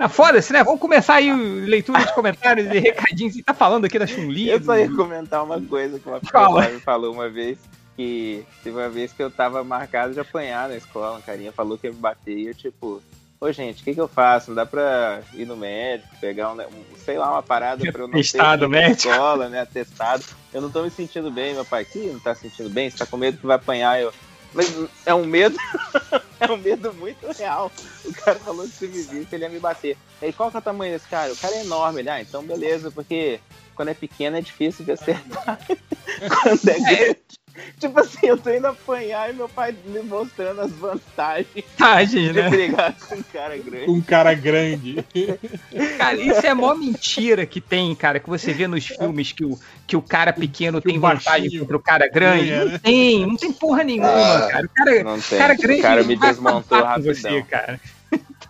Ah, 0.00 0.08
foda-se, 0.08 0.52
né? 0.52 0.64
Vamos 0.64 0.80
começar 0.80 1.14
aí 1.14 1.32
leitura 1.32 2.04
de 2.04 2.12
comentários 2.14 2.66
e 2.72 2.78
recadinhos. 2.78 3.34
Você 3.34 3.42
tá 3.42 3.54
falando 3.54 3.84
aqui 3.84 3.98
da 3.98 4.06
Chun-Li? 4.06 4.48
Eu 4.48 4.62
só 4.62 4.74
do- 4.74 4.80
ia 4.80 4.90
comentar 4.96 5.44
uma 5.44 5.60
coisa 5.60 5.98
que 5.98 6.08
uma 6.08 6.20
Fala. 6.20 6.60
pessoa 6.62 6.74
me 6.74 6.80
falou 6.80 7.12
uma 7.14 7.28
vez. 7.28 7.58
Que 7.96 8.44
teve 8.64 8.76
uma 8.78 8.88
vez 8.88 9.12
que 9.12 9.22
eu 9.22 9.30
tava 9.30 9.62
marcado 9.62 10.14
de 10.14 10.20
apanhar 10.20 10.68
na 10.70 10.76
escola, 10.76 11.18
um 11.18 11.20
carinha 11.20 11.52
falou 11.52 11.76
que 11.76 11.86
ia 11.86 11.92
me 11.92 11.98
bater 11.98 12.34
e 12.34 12.46
eu, 12.46 12.54
tipo, 12.54 13.02
ô 13.38 13.52
gente, 13.52 13.82
o 13.82 13.84
que 13.84 13.92
que 13.94 14.00
eu 14.00 14.08
faço? 14.08 14.50
Não 14.50 14.54
dá 14.54 14.64
pra 14.64 15.20
ir 15.34 15.44
no 15.44 15.54
médico, 15.56 16.08
pegar 16.18 16.50
um, 16.50 16.60
um- 16.62 16.96
sei 17.04 17.18
lá, 17.18 17.30
uma 17.30 17.42
parada 17.42 17.82
pra 17.92 18.02
eu 18.02 18.08
não 18.08 18.14
Atestado 18.14 18.60
ter 18.66 18.68
médico. 18.68 19.08
escola, 19.10 19.48
né? 19.50 19.60
Atestado. 19.60 20.24
Eu 20.54 20.62
não 20.62 20.70
tô 20.70 20.82
me 20.82 20.90
sentindo 20.90 21.30
bem, 21.30 21.52
meu 21.52 21.64
pai. 21.64 21.84
Que 21.84 21.98
não 22.06 22.18
tá 22.20 22.34
se 22.34 22.42
sentindo 22.48 22.70
bem? 22.70 22.88
Você 22.88 22.96
tá 22.96 23.04
com 23.06 23.18
medo 23.18 23.36
que 23.36 23.46
vai 23.46 23.56
apanhar? 23.56 24.00
Eu. 24.00 24.14
Mas 24.52 24.66
é 25.06 25.14
um 25.14 25.24
medo, 25.24 25.56
é 26.40 26.50
um 26.50 26.56
medo 26.56 26.92
muito 26.94 27.30
real. 27.32 27.70
O 28.04 28.12
cara 28.12 28.38
falou 28.40 28.64
que 28.64 28.72
se 28.72 28.86
me 28.88 29.02
visse, 29.02 29.34
ele 29.34 29.44
ia 29.44 29.48
me 29.48 29.60
bater. 29.60 29.96
Aí, 30.20 30.32
qual 30.32 30.50
que 30.50 30.56
é 30.56 30.60
o 30.60 30.62
tamanho 30.62 30.92
desse 30.92 31.06
cara? 31.08 31.32
O 31.32 31.36
cara 31.36 31.54
é 31.54 31.60
enorme. 31.60 32.00
Ele, 32.00 32.10
ah, 32.10 32.20
então 32.20 32.42
beleza, 32.42 32.90
porque 32.90 33.40
quando 33.74 33.88
é 33.88 33.94
pequeno 33.94 34.36
é 34.36 34.40
difícil 34.40 34.84
de 34.84 34.92
acertar. 34.92 35.58
quando 36.42 36.68
é 36.68 36.80
grande. 36.80 37.39
Tipo 37.80 38.00
assim, 38.00 38.26
eu 38.26 38.36
tô 38.36 38.50
indo 38.50 38.66
apanhar 38.66 39.30
e 39.30 39.32
meu 39.34 39.48
pai 39.48 39.74
me 39.86 40.00
mostrando 40.02 40.60
as 40.60 40.70
vantagens 40.72 41.64
Vantagens, 41.78 42.32
de 42.32 42.40
né? 42.42 42.48
brigar 42.50 42.94
com 42.98 43.14
um 43.16 43.22
cara 43.22 43.56
grande. 43.56 43.90
Um 43.90 44.00
cara 44.00 44.34
grande. 44.34 45.04
Cara, 45.98 46.16
isso 46.16 46.44
é 46.46 46.48
a 46.50 46.54
maior 46.54 46.74
mentira 46.76 47.46
que 47.46 47.60
tem, 47.60 47.94
cara, 47.94 48.18
que 48.20 48.28
você 48.28 48.52
vê 48.52 48.66
nos 48.66 48.86
filmes 48.86 49.32
que 49.32 49.44
o, 49.44 49.58
que 49.86 49.96
o 49.96 50.02
cara 50.02 50.32
pequeno 50.32 50.80
tem 50.80 50.98
vantagem 50.98 51.42
baixinho 51.42 51.60
contra 51.62 51.76
o 51.76 51.80
cara 51.82 52.08
grande. 52.08 52.46
ganha, 52.48 52.64
Não 52.64 52.72
né? 52.72 52.80
tem, 52.82 53.26
não 53.26 53.36
tem 53.36 53.52
porra 53.52 53.84
nenhuma, 53.84 54.08
Ah, 54.36 54.48
cara. 54.50 54.66
O 54.66 54.68
cara, 54.70 55.04
não 55.04 55.16
o 55.16 55.22
tem. 55.22 55.38
cara 55.38 55.54
O 55.54 55.58
grande 55.58 55.82
cara 55.82 56.02
me 56.04 56.16
desmontou 56.16 56.82
rapidão. 56.82 57.14
você, 57.14 57.42
cara. 57.42 57.80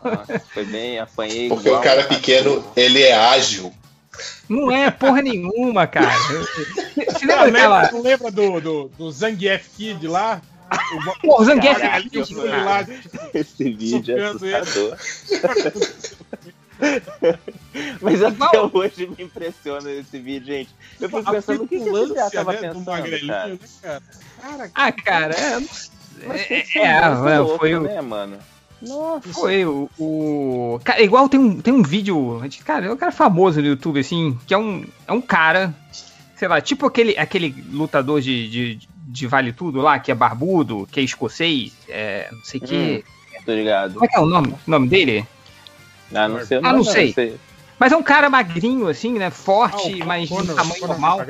Nossa, 0.02 0.38
foi 0.52 0.64
bem, 0.64 0.98
apanhei. 0.98 1.48
Porque 1.48 1.68
igual 1.68 1.80
o 1.80 1.84
cara 1.84 2.04
pequeno, 2.04 2.64
ele 2.76 3.02
é 3.02 3.14
ágil. 3.14 3.72
Não 4.50 4.70
é 4.70 4.90
porra 4.90 5.22
nenhuma, 5.22 5.86
cara. 5.86 6.10
Você 6.10 7.24
Não, 7.24 7.44
lembra 7.44 7.44
lembra, 7.44 7.52
daquela. 7.52 7.88
tu 7.88 8.02
lembra 8.02 8.30
do, 8.32 8.60
do, 8.60 8.88
do 8.98 9.10
Zangief 9.12 9.68
Kid 9.76 10.06
lá? 10.08 10.42
Pô, 11.22 11.40
o 11.40 11.44
Zangief 11.44 11.78
Caralho, 11.80 12.10
Kid, 12.10 12.34
lá, 12.34 12.84
Esse 13.32 13.72
vídeo 13.72 14.18
é 14.18 14.24
assustador. 14.26 14.96
Mas 18.00 18.22
até 18.22 18.60
hoje 18.72 19.06
me 19.06 19.24
impressiona 19.24 19.90
esse 19.92 20.18
vídeo, 20.18 20.46
gente. 20.46 20.70
Eu 21.00 21.08
fico 21.08 21.28
a 21.28 21.32
pensando 21.32 21.62
o 21.64 21.68
que, 21.68 21.74
esse 21.76 21.84
petulância, 21.84 22.14
cara 22.16 22.30
tava 22.30 22.52
né, 22.52 22.58
do 22.58 22.62
pensando, 22.74 22.86
cara. 23.28 23.48
né, 23.48 23.58
cara? 23.82 24.02
Cara, 24.40 24.70
Ah, 24.74 24.92
cara, 24.92 25.34
é. 25.34 25.60
Mas 26.26 26.50
É, 26.50 26.64
é, 26.78 26.86
é, 26.86 27.38
louco, 27.38 27.58
foi 27.58 27.74
o- 27.74 27.82
né, 27.82 28.00
mano? 28.00 28.38
Nossa. 28.82 29.32
Foi 29.32 29.64
o, 29.64 29.90
o. 29.98 30.80
Cara, 30.82 31.02
igual 31.02 31.28
tem 31.28 31.38
um, 31.38 31.60
tem 31.60 31.72
um 31.72 31.82
vídeo. 31.82 32.40
Cara, 32.64 32.86
é 32.86 32.92
um 32.92 32.96
cara 32.96 33.12
famoso 33.12 33.60
no 33.60 33.66
YouTube, 33.68 34.00
assim, 34.00 34.38
que 34.46 34.54
é 34.54 34.58
um, 34.58 34.84
é 35.06 35.12
um 35.12 35.20
cara, 35.20 35.74
sei 36.36 36.48
lá, 36.48 36.60
tipo 36.60 36.86
aquele, 36.86 37.16
aquele 37.18 37.54
lutador 37.70 38.20
de, 38.20 38.48
de, 38.48 38.88
de 39.06 39.26
Vale 39.26 39.52
Tudo 39.52 39.80
lá, 39.80 39.98
que 39.98 40.10
é 40.10 40.14
barbudo, 40.14 40.88
que 40.90 40.98
é 41.00 41.02
escocês, 41.02 41.72
é, 41.88 42.28
não 42.32 42.42
sei 42.44 42.60
o 42.60 42.64
que. 42.64 43.04
Tô 43.44 43.52
ligado. 43.52 43.94
Como 43.94 44.04
é 44.04 44.08
que 44.08 44.16
é 44.16 44.20
o 44.20 44.26
nome, 44.26 44.48
o 44.66 44.70
nome 44.70 44.88
dele? 44.88 45.26
Ah, 46.14 46.28
não 46.28 46.44
sei 46.44 46.58
Ah, 46.58 46.60
nome, 46.62 46.76
não 46.76 46.84
sei. 46.84 47.38
Mas 47.78 47.92
é 47.92 47.96
um 47.96 48.02
cara 48.02 48.28
magrinho, 48.28 48.88
assim, 48.88 49.12
né? 49.14 49.30
Forte, 49.30 50.02
Ah, 50.02 50.04
mas 50.04 50.28
de 50.28 50.34
tamanho 50.54 50.80
Conor 50.80 50.88
normal. 50.88 51.20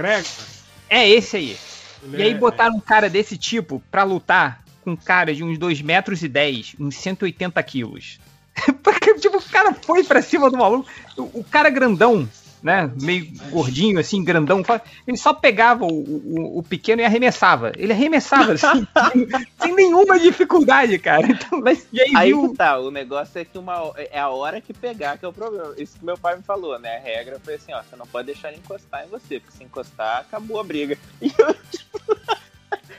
É 0.89 1.09
esse 1.09 1.37
aí. 1.37 1.57
Ele 2.03 2.17
E 2.17 2.23
aí 2.27 2.31
é- 2.33 2.35
botaram 2.35 2.75
um 2.75 2.81
cara 2.81 3.09
desse 3.09 3.37
tipo 3.37 3.83
pra 3.91 4.03
lutar 4.03 4.59
com 4.83 4.97
cara 4.97 5.34
de 5.34 5.44
uns 5.44 5.59
2 5.59 5.83
metros 5.83 6.23
e 6.23 6.28
10, 6.28 6.76
uns 6.78 6.97
180 6.97 7.62
quilos. 7.62 8.18
Porque, 8.83 9.15
tipo, 9.15 9.39
o 9.39 9.42
cara 9.42 9.75
foi 9.75 10.05
pra 10.05 10.23
cima 10.23 10.50
do 10.50 10.57
maluco. 10.57 10.89
O, 11.17 11.41
o 11.41 11.44
cara 11.44 11.70
grandão, 11.70 12.28
né? 12.62 12.91
Meio 13.00 13.26
gordinho, 13.50 13.99
assim, 13.99 14.23
grandão. 14.23 14.62
Ele 15.07 15.17
só 15.17 15.33
pegava 15.33 15.84
o, 15.84 15.89
o, 15.89 16.59
o 16.59 16.62
pequeno 16.62 17.02
e 17.02 17.05
arremessava. 17.05 17.73
Ele 17.76 17.92
arremessava, 17.92 18.52
assim, 18.52 18.86
sem, 19.12 19.28
sem 19.60 19.75
nenhuma 19.75 20.18
dificuldade, 20.18 20.99
cara. 20.99 21.26
Então, 21.26 21.60
mas, 21.60 21.86
e 21.92 22.00
aí, 22.00 22.12
Aí 22.15 22.33
viu. 22.33 22.55
tá, 22.57 22.78
o 22.78 22.91
negócio 22.91 23.41
é 23.41 23.44
que 23.44 23.59
uma, 23.59 23.92
é 23.97 24.18
a 24.18 24.28
hora 24.28 24.60
que 24.60 24.73
pegar 24.73 25.17
que 25.18 25.25
é 25.25 25.28
o 25.28 25.33
problema. 25.33 25.75
Isso 25.76 25.99
que 25.99 26.05
meu 26.05 26.18
pai 26.18 26.36
me 26.36 26.42
falou, 26.42 26.78
né? 26.78 26.97
A 26.97 27.00
regra 27.00 27.41
foi 27.42 27.55
assim, 27.55 27.73
ó, 27.73 27.83
você 27.83 27.97
não 27.97 28.07
pode 28.07 28.26
deixar 28.26 28.49
ele 28.49 28.59
encostar 28.59 29.05
em 29.05 29.09
você, 29.09 29.41
porque 29.41 29.57
se 29.57 29.65
encostar, 29.65 30.20
acabou 30.20 30.60
a 30.60 30.65
briga. 30.65 30.99
E 31.20 31.33
eu, 31.39 31.55
tipo, 31.70 32.17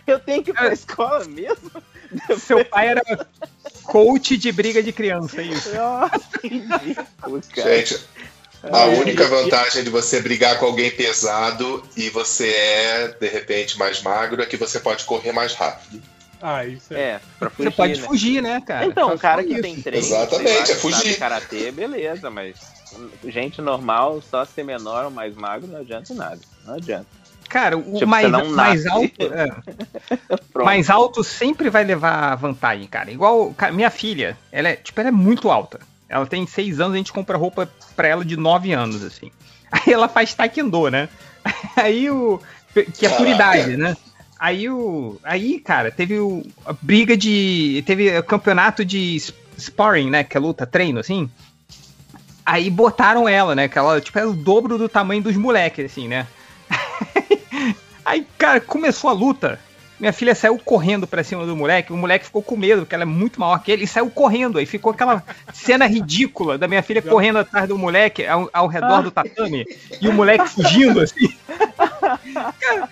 eu 0.08 0.20
tenho 0.20 0.44
que 0.44 0.52
ir 0.52 0.54
pra 0.54 0.74
escola 0.74 1.26
mesmo? 1.26 1.72
Seu 2.40 2.64
pai 2.66 2.90
era 2.90 3.02
coach 3.84 4.38
de 4.38 4.52
briga 4.52 4.84
de 4.84 4.92
criança, 4.92 5.42
é 5.42 5.46
isso. 5.46 5.74
Nossa, 5.74 6.20
que 6.40 6.48
ridículo, 6.48 7.42
cara. 7.56 7.78
Gente, 7.78 8.00
a 8.64 8.86
única 8.86 9.28
vantagem 9.28 9.84
de 9.84 9.90
você 9.90 10.22
brigar 10.22 10.60
com 10.60 10.66
alguém 10.66 10.92
pesado 10.92 11.84
e 11.96 12.10
você 12.10 12.50
é, 12.50 13.08
de 13.20 13.28
repente, 13.28 13.78
mais 13.80 14.02
magro 14.02 14.42
é 14.42 14.46
que 14.46 14.58
você 14.58 14.80
pode 14.80 15.04
correr 15.06 15.32
mais 15.32 15.54
rápido. 15.54 16.02
Ah, 16.42 16.66
isso 16.66 16.94
é. 16.94 17.00
É, 17.00 17.22
pra 17.38 17.50
Você 17.50 17.56
fugir, 17.56 17.76
pode 17.76 18.02
né? 18.02 18.08
fugir, 18.08 18.42
né, 18.42 18.62
cara? 18.62 18.86
Então, 18.86 19.14
um 19.14 19.18
cara 19.18 19.44
que 19.44 19.54
isso. 19.54 19.62
tem 19.62 19.80
treino, 19.80 20.04
Exatamente, 20.06 20.72
é 20.72 20.76
fugir. 20.76 21.18
karatê, 21.18 21.72
beleza, 21.72 22.32
mas 22.32 22.56
gente 23.26 23.62
normal, 23.62 24.22
só 24.22 24.44
ser 24.44 24.64
menor 24.64 25.06
ou 25.06 25.12
mais 25.12 25.36
magro, 25.36 25.68
não 25.68 25.80
adianta 25.80 26.14
nada. 26.14 26.40
Não 26.66 26.76
adianta. 26.76 27.06
Cara, 27.52 27.78
o 27.78 27.96
Tipo, 27.96 28.08
mais, 28.08 28.32
mais 28.52 28.88
alto. 28.88 29.12
é. 29.20 29.52
mais 30.64 30.90
alto 30.90 31.22
sempre 31.22 31.70
vai 31.70 31.84
levar 31.84 32.36
vantagem, 32.36 32.88
cara. 32.88 33.12
Igual. 33.12 33.54
cara, 33.54 33.74
minha 33.74 33.90
filha, 33.90 34.38
ela 34.54 34.70
é, 34.70 34.78
tipo, 34.78 34.98
ela 35.02 35.10
é 35.10 35.12
muito 35.12 35.52
alta. 35.52 35.82
Ela 36.08 36.26
tem 36.26 36.48
seis 36.48 36.80
anos, 36.80 36.94
a 36.94 36.98
gente 36.98 37.12
compra 37.12 37.38
roupa 37.38 37.70
pra 37.94 38.08
ela 38.08 38.24
de 38.24 38.38
nove 38.38 38.72
anos, 38.72 39.04
assim. 39.04 39.30
Aí 39.70 39.92
ela 39.92 40.08
faz 40.08 40.34
taekwondo, 40.34 40.90
né? 40.90 41.10
Aí 41.76 42.10
o. 42.10 42.40
Que 42.98 43.06
é 43.06 43.10
por 43.10 43.28
idade, 43.28 43.76
né? 43.76 43.98
Aí 44.40 44.70
o. 44.70 45.20
Aí, 45.22 45.60
cara, 45.60 45.92
teve 45.92 46.20
o, 46.20 46.46
a 46.66 46.72
briga 46.72 47.18
de. 47.18 47.84
Teve 47.86 48.18
o 48.18 48.24
campeonato 48.24 48.86
de 48.86 49.18
sparring, 49.60 50.10
né? 50.10 50.24
Que 50.24 50.38
é 50.38 50.40
luta, 50.40 50.66
treino, 50.66 51.02
assim. 51.02 51.30
Aí 52.46 52.70
botaram 52.70 53.28
ela, 53.28 53.54
né? 53.54 53.68
Que 53.68 53.78
ela, 53.78 54.00
tipo, 54.00 54.18
é 54.18 54.26
o 54.26 54.32
dobro 54.32 54.78
do 54.78 54.88
tamanho 54.88 55.22
dos 55.22 55.36
moleques, 55.36 55.92
assim, 55.92 56.08
né? 56.08 56.26
Aí, 58.06 58.26
cara, 58.38 58.60
começou 58.60 59.10
a 59.10 59.14
luta. 59.14 59.60
Minha 60.00 60.12
filha 60.12 60.34
saiu 60.34 60.58
correndo 60.58 61.06
pra 61.06 61.24
cima 61.24 61.46
do 61.46 61.56
moleque. 61.56 61.94
O 61.94 61.98
moleque 61.98 62.26
ficou 62.26 62.42
com 62.42 62.58
medo, 62.58 62.82
porque 62.82 62.96
ela 62.96 63.04
é 63.04 63.06
muito 63.06 63.40
maior 63.40 63.62
que 63.62 63.72
ele, 63.72 63.84
e 63.84 63.88
saiu 63.88 64.10
correndo. 64.10 64.58
Aí 64.58 64.66
ficou 64.66 64.92
aquela 64.92 65.24
cena 65.54 65.86
ridícula 65.86 66.58
da 66.58 66.68
minha 66.68 66.82
filha 66.82 67.04
correndo 67.04 67.38
atrás 67.38 67.68
do 67.68 67.78
moleque 67.78 68.26
ao, 68.26 68.50
ao 68.52 68.66
redor 68.66 69.04
do 69.04 69.12
tatame 69.12 69.64
e 70.02 70.08
o 70.08 70.14
moleque 70.14 70.50
fugindo, 70.50 71.00
assim. 71.00 71.32
Cara, 72.60 72.90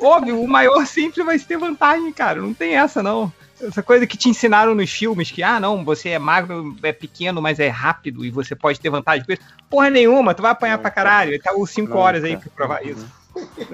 óbvio, 0.00 0.42
o 0.42 0.48
maior 0.48 0.84
sempre 0.86 1.22
vai 1.22 1.38
ter 1.38 1.56
vantagem, 1.56 2.12
cara. 2.12 2.40
Não 2.40 2.52
tem 2.52 2.74
essa, 2.74 3.00
não. 3.00 3.32
Essa 3.60 3.82
coisa 3.82 4.04
que 4.04 4.16
te 4.16 4.28
ensinaram 4.28 4.74
nos 4.74 4.90
filmes, 4.90 5.30
que, 5.30 5.42
ah, 5.42 5.60
não, 5.60 5.84
você 5.84 6.10
é 6.10 6.18
magro, 6.18 6.76
é 6.82 6.92
pequeno, 6.92 7.40
mas 7.40 7.60
é 7.60 7.68
rápido 7.68 8.24
e 8.24 8.30
você 8.30 8.56
pode 8.56 8.80
ter 8.80 8.90
vantagem 8.90 9.24
com 9.24 9.32
isso. 9.32 9.42
Porra 9.70 9.88
nenhuma, 9.88 10.34
tu 10.34 10.42
vai 10.42 10.50
apanhar 10.50 10.78
pra 10.78 10.90
caralho. 10.90 11.40
Tá 11.40 11.52
os 11.56 11.70
5 11.70 11.96
horas 11.96 12.24
aí 12.24 12.36
pra 12.36 12.50
provar 12.54 12.84
isso. 12.84 13.06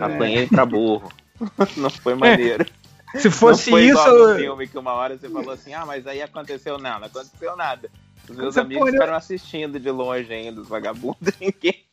Apanhei 0.00 0.46
pra 0.46 0.64
burro. 0.66 1.10
Não 1.76 1.90
foi 1.90 2.14
maneiro. 2.14 2.66
Se 3.16 3.30
fosse 3.30 3.70
não 3.70 3.78
foi 3.78 3.86
igual 3.88 4.06
isso- 4.08 4.28
no 4.28 4.36
filme 4.36 4.66
que 4.68 4.76
uma 4.78 4.92
hora 4.92 5.16
você 5.16 5.28
falou 5.28 5.52
assim, 5.52 5.72
ah, 5.72 5.84
mas 5.86 6.04
aí 6.06 6.20
aconteceu 6.20 6.78
nada, 6.78 6.98
não 6.98 7.06
aconteceu 7.06 7.56
nada. 7.56 7.88
Os 8.28 8.36
meus 8.36 8.54
Você 8.54 8.60
amigos 8.60 8.80
pode- 8.80 8.92
ficaram 8.92 9.14
assistindo 9.14 9.78
de 9.78 9.88
longe 9.90 10.32
ainda, 10.32 10.60
os 10.60 10.68
vagabundos, 10.68 11.32
ninguém. 11.40 11.84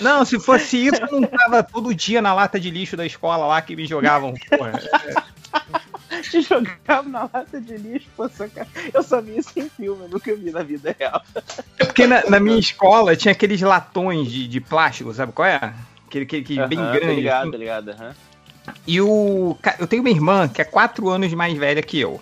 Não, 0.00 0.24
se 0.26 0.38
fosse 0.38 0.86
isso, 0.86 1.00
eu 1.10 1.20
não 1.20 1.28
tava 1.28 1.62
todo 1.62 1.94
dia 1.94 2.20
na 2.20 2.34
lata 2.34 2.58
de 2.60 2.70
lixo 2.70 2.96
da 2.98 3.06
escola 3.06 3.46
lá 3.46 3.62
que 3.62 3.74
me 3.76 3.86
jogavam. 3.86 4.34
Porra. 4.50 4.72
Te 6.30 6.40
jogava 6.42 7.08
na 7.08 7.22
lata 7.32 7.60
de 7.60 7.76
lixo, 7.76 8.08
pô, 8.16 8.28
só 8.28 8.46
que 8.48 8.60
eu 8.92 9.02
só 9.02 9.20
vi 9.20 9.38
isso 9.38 9.52
em 9.58 9.68
filme, 9.70 10.04
eu 10.04 10.08
nunca 10.08 10.34
vi 10.34 10.50
na 10.50 10.62
vida 10.62 10.94
real. 10.98 11.22
É 11.78 11.84
porque 11.84 12.06
na, 12.06 12.28
na 12.28 12.40
minha 12.40 12.58
escola 12.58 13.14
tinha 13.16 13.32
aqueles 13.32 13.60
latões 13.62 14.30
de, 14.30 14.48
de 14.48 14.60
plástico, 14.60 15.12
sabe 15.14 15.32
qual 15.32 15.46
é? 15.48 15.72
Aquele, 16.08 16.24
aquele, 16.24 16.42
aquele 16.42 16.66
bem 16.66 16.78
grande. 16.78 17.14
ligado, 17.14 17.42
assim. 17.42 17.50
tô 17.50 17.56
ligado. 17.58 18.16
E 18.86 19.00
o. 19.00 19.56
Eu 19.78 19.86
tenho 19.86 20.02
uma 20.02 20.10
irmã 20.10 20.48
que 20.48 20.60
é 20.60 20.64
quatro 20.64 21.08
anos 21.08 21.32
mais 21.34 21.56
velha 21.56 21.82
que 21.82 21.98
eu. 22.00 22.20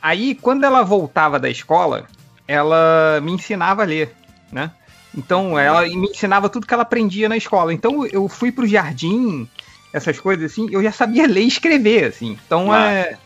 Aí, 0.00 0.34
quando 0.34 0.64
ela 0.64 0.82
voltava 0.82 1.38
da 1.38 1.48
escola, 1.48 2.06
ela 2.48 3.20
me 3.22 3.32
ensinava 3.32 3.82
a 3.82 3.86
ler, 3.86 4.12
né? 4.50 4.70
Então, 5.16 5.58
ela 5.58 5.82
me 5.82 6.08
ensinava 6.08 6.48
tudo 6.48 6.66
que 6.66 6.74
ela 6.74 6.82
aprendia 6.82 7.28
na 7.28 7.36
escola. 7.36 7.72
Então, 7.72 8.04
eu 8.06 8.28
fui 8.28 8.50
pro 8.50 8.66
jardim, 8.66 9.48
essas 9.92 10.18
coisas 10.18 10.50
assim, 10.50 10.68
eu 10.72 10.82
já 10.82 10.90
sabia 10.90 11.26
ler 11.26 11.42
e 11.42 11.48
escrever, 11.48 12.04
assim. 12.06 12.38
Então, 12.46 12.72
Ah. 12.72 12.90
é. 12.90 13.16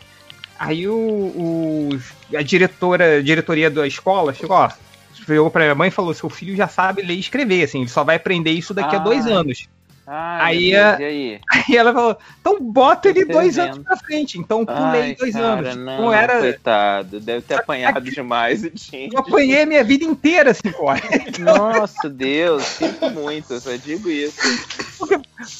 Aí 0.58 0.88
o, 0.88 0.94
o- 0.94 1.98
a 2.36 2.42
diretora, 2.42 3.18
a 3.18 3.22
diretoria 3.22 3.70
da 3.70 3.86
escola 3.86 4.32
chegou, 4.32 4.56
ó, 4.56 4.70
chegou 5.14 5.50
pra 5.50 5.62
minha 5.64 5.74
mãe 5.74 5.88
e 5.88 5.92
falou: 5.92 6.14
seu 6.14 6.30
filho 6.30 6.56
já 6.56 6.66
sabe 6.66 7.02
ler 7.02 7.14
e 7.14 7.20
escrever, 7.20 7.64
assim, 7.64 7.80
ele 7.80 7.88
só 7.90 8.02
vai 8.04 8.16
aprender 8.16 8.50
isso 8.52 8.72
daqui 8.74 8.96
a 8.96 8.98
Ah. 8.98 9.02
dois 9.02 9.26
anos. 9.26 9.68
Ai, 10.06 10.54
Aí, 10.56 10.70
Deus, 10.70 10.84
a- 10.84 10.96
aí? 10.98 11.40
Aí 11.50 11.76
ela 11.76 11.92
falou, 11.92 12.16
então 12.40 12.60
bota 12.60 13.08
ele 13.08 13.24
dois 13.24 13.58
anos 13.58 13.78
pra 13.80 13.96
frente. 13.96 14.38
Então 14.38 14.64
pulei 14.64 15.16
dois 15.16 15.32
cara, 15.34 15.46
anos. 15.70 15.76
Não, 15.76 16.02
Não 16.02 16.12
era. 16.12 16.38
coitado, 16.38 17.18
deve 17.18 17.42
ter 17.42 17.54
apanhado 17.54 18.08
demais, 18.10 18.60
gente. 18.62 19.12
Eu 19.12 19.18
apanhei 19.20 19.66
minha 19.66 19.82
vida 19.82 20.04
inteira, 20.04 20.54
cinco 20.54 20.84
horas. 20.86 21.02
Nossa, 21.40 22.08
Deus, 22.08 22.62
sinto 22.62 23.10
muito, 23.10 23.54
eu 23.54 23.60
só 23.60 23.74
digo 23.74 24.08
isso. 24.08 24.36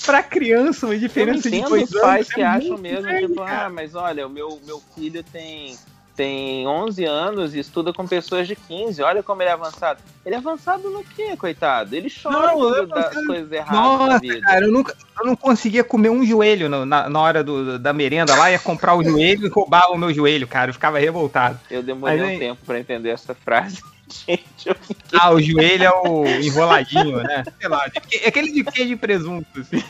Pra 0.05 0.23
criança, 0.23 0.87
uma 0.87 0.95
Eu 0.95 1.01
diferença 1.01 1.51
de 1.51 1.57
entendo 1.57 1.71
dois 1.71 1.91
os 1.93 2.01
pais 2.01 2.27
anos. 2.27 2.33
que 2.33 2.41
é 2.41 2.45
acham 2.45 2.79
mesmo, 2.79 3.09
tipo, 3.19 3.35
cara. 3.45 3.67
ah, 3.67 3.71
mas 3.71 3.95
olha, 3.95 4.27
o 4.27 4.31
meu, 4.31 4.61
meu 4.65 4.81
filho 4.95 5.23
tem, 5.25 5.77
tem 6.17 6.67
11 6.67 7.05
anos 7.05 7.55
e 7.55 7.59
estuda 7.59 7.93
com 7.93 8.07
pessoas 8.07 8.49
de 8.49 8.57
15, 8.57 9.03
olha 9.03 9.23
como 9.23 9.43
ele 9.43 9.51
é 9.51 9.53
avançado. 9.53 10.01
Ele 10.25 10.35
é 10.35 10.39
avançado 10.39 10.89
no 10.91 11.05
quê, 11.05 11.37
coitado? 11.37 11.95
Ele 11.95 12.11
chora 12.11 12.53
Não, 12.55 12.75
eu- 12.75 12.87
dá 12.87 13.01
as 13.01 13.27
coisas 13.27 13.53
erradas 13.53 13.75
na 13.75 14.07
Nossa, 14.07 14.19
vida. 14.21 14.41
cara, 14.41 14.65
eu, 14.65 14.73
nunca, 14.73 14.97
eu 15.21 15.27
não 15.27 15.37
conseguia 15.37 15.85
comer 15.85 16.09
um 16.09 16.25
joelho 16.25 16.69
no- 16.69 16.87
na, 16.87 17.09
na 17.09 17.21
hora 17.21 17.45
do- 17.45 17.79
da 17.79 17.93
merenda 17.93 18.35
lá, 18.35 18.51
ia 18.51 18.59
comprar 18.59 18.95
o 18.97 19.05
joelho 19.05 19.47
e 19.47 19.51
roubava 19.51 19.93
o 19.93 19.99
meu 19.99 20.13
joelho, 20.13 20.49
cara. 20.49 20.71
Eu 20.71 20.75
ficava 20.75 20.99
revoltado. 20.99 21.61
Eu 21.71 21.83
demorei 21.83 22.17
Mas 22.17 22.27
um 22.27 22.31
aí- 22.31 22.39
tempo 22.39 22.61
pra 22.65 22.81
entender 22.81 23.11
essa 23.11 23.35
frase. 23.35 23.81
Gente, 24.27 24.47
eu 24.69 24.75
fiquei... 24.75 25.19
Ah, 25.21 25.31
o 25.33 25.41
joelho 25.43 25.85
é 25.85 25.91
o 25.91 26.25
enroladinho, 26.27 27.19
né? 27.25 27.45
Sei 27.61 27.69
lá, 27.69 27.91
que- 27.91 28.17
é 28.25 28.29
aquele 28.29 28.53
de 28.53 28.65
queijo 28.65 28.93
e 28.93 28.97
presunto, 28.97 29.47
assim. 29.61 29.83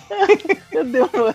Eu 0.72 0.84
demorei 0.84 1.34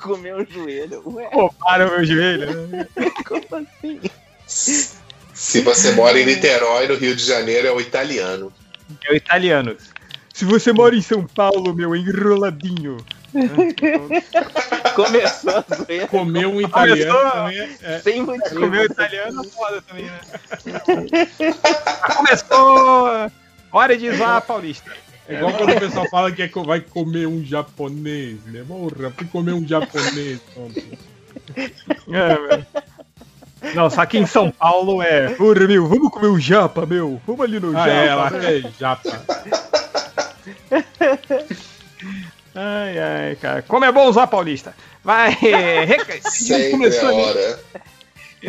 comer 0.00 0.34
o 0.36 0.46
joelho. 0.50 1.02
Ué, 1.14 1.28
Roubaram 1.32 1.88
o 1.88 1.90
meu 1.90 2.04
joelho. 2.04 2.48
como 3.28 3.62
assim? 3.66 4.00
Se 5.34 5.60
você 5.62 5.92
mora 5.92 6.18
em 6.20 6.26
Niterói, 6.26 6.86
no 6.88 6.94
Rio 6.96 7.16
de 7.16 7.24
Janeiro, 7.24 7.66
é 7.68 7.72
o 7.72 7.80
italiano. 7.80 8.52
É 9.04 9.12
o 9.12 9.16
italiano. 9.16 9.76
Se 10.32 10.44
você 10.44 10.72
mora 10.72 10.94
em 10.94 11.02
São 11.02 11.24
Paulo, 11.26 11.74
meu, 11.74 11.94
é 11.94 11.98
enroladinho. 11.98 12.98
Começou 14.94 15.50
a 15.56 15.64
zoeira. 15.74 16.06
Comer 16.08 16.46
um 16.46 16.60
italiano 16.60 17.12
Começou- 17.12 17.30
também 17.30 17.58
é- 17.60 17.76
é. 17.82 17.98
Sem 18.00 18.22
motivo. 18.22 18.60
Comer 18.60 18.84
italiano 18.84 19.42
é 19.42 19.48
foda 19.48 19.82
também, 19.82 20.04
né? 20.04 20.20
Começou! 22.16 23.30
Hora 23.72 23.96
de 23.96 24.12
zoar 24.16 24.36
a 24.36 24.40
paulista. 24.40 24.90
É 25.28 25.36
igual 25.36 25.52
quando 25.54 25.70
o 25.76 25.80
pessoal 25.80 26.06
fala 26.10 26.30
que 26.32 26.42
é 26.42 26.48
vai 26.48 26.80
comer 26.80 27.26
um 27.26 27.42
japonês, 27.44 28.38
né? 28.46 28.64
Porra, 28.66 29.10
fui 29.16 29.26
comer 29.28 29.52
um 29.52 29.66
japonês 29.66 30.40
ontem. 30.56 30.98
É, 31.56 32.34
velho. 32.48 32.66
Não, 33.74 33.88
só 33.90 34.04
que 34.06 34.18
em 34.18 34.26
São 34.26 34.50
Paulo 34.50 35.00
é. 35.02 35.28
Porra, 35.34 35.66
meu, 35.66 35.86
vamos 35.86 36.10
comer 36.10 36.28
um 36.28 36.38
japa, 36.40 36.84
meu. 36.86 37.20
Vamos 37.26 37.40
ali 37.42 37.60
no 37.60 37.76
Ah, 37.76 37.86
japa. 37.86 37.90
é, 37.90 38.14
lá 38.14 38.30
é 38.50 38.62
japa. 38.78 39.22
Ai, 42.54 42.98
ai, 42.98 43.36
cara. 43.40 43.62
Como 43.62 43.84
é 43.84 43.92
bom 43.92 44.08
usar 44.08 44.26
paulista. 44.26 44.74
Vai. 45.02 45.36
Sempre 46.22 46.70
começou 46.70 47.10
é 47.10 47.12
nem- 47.14 47.24
hora. 47.24 47.60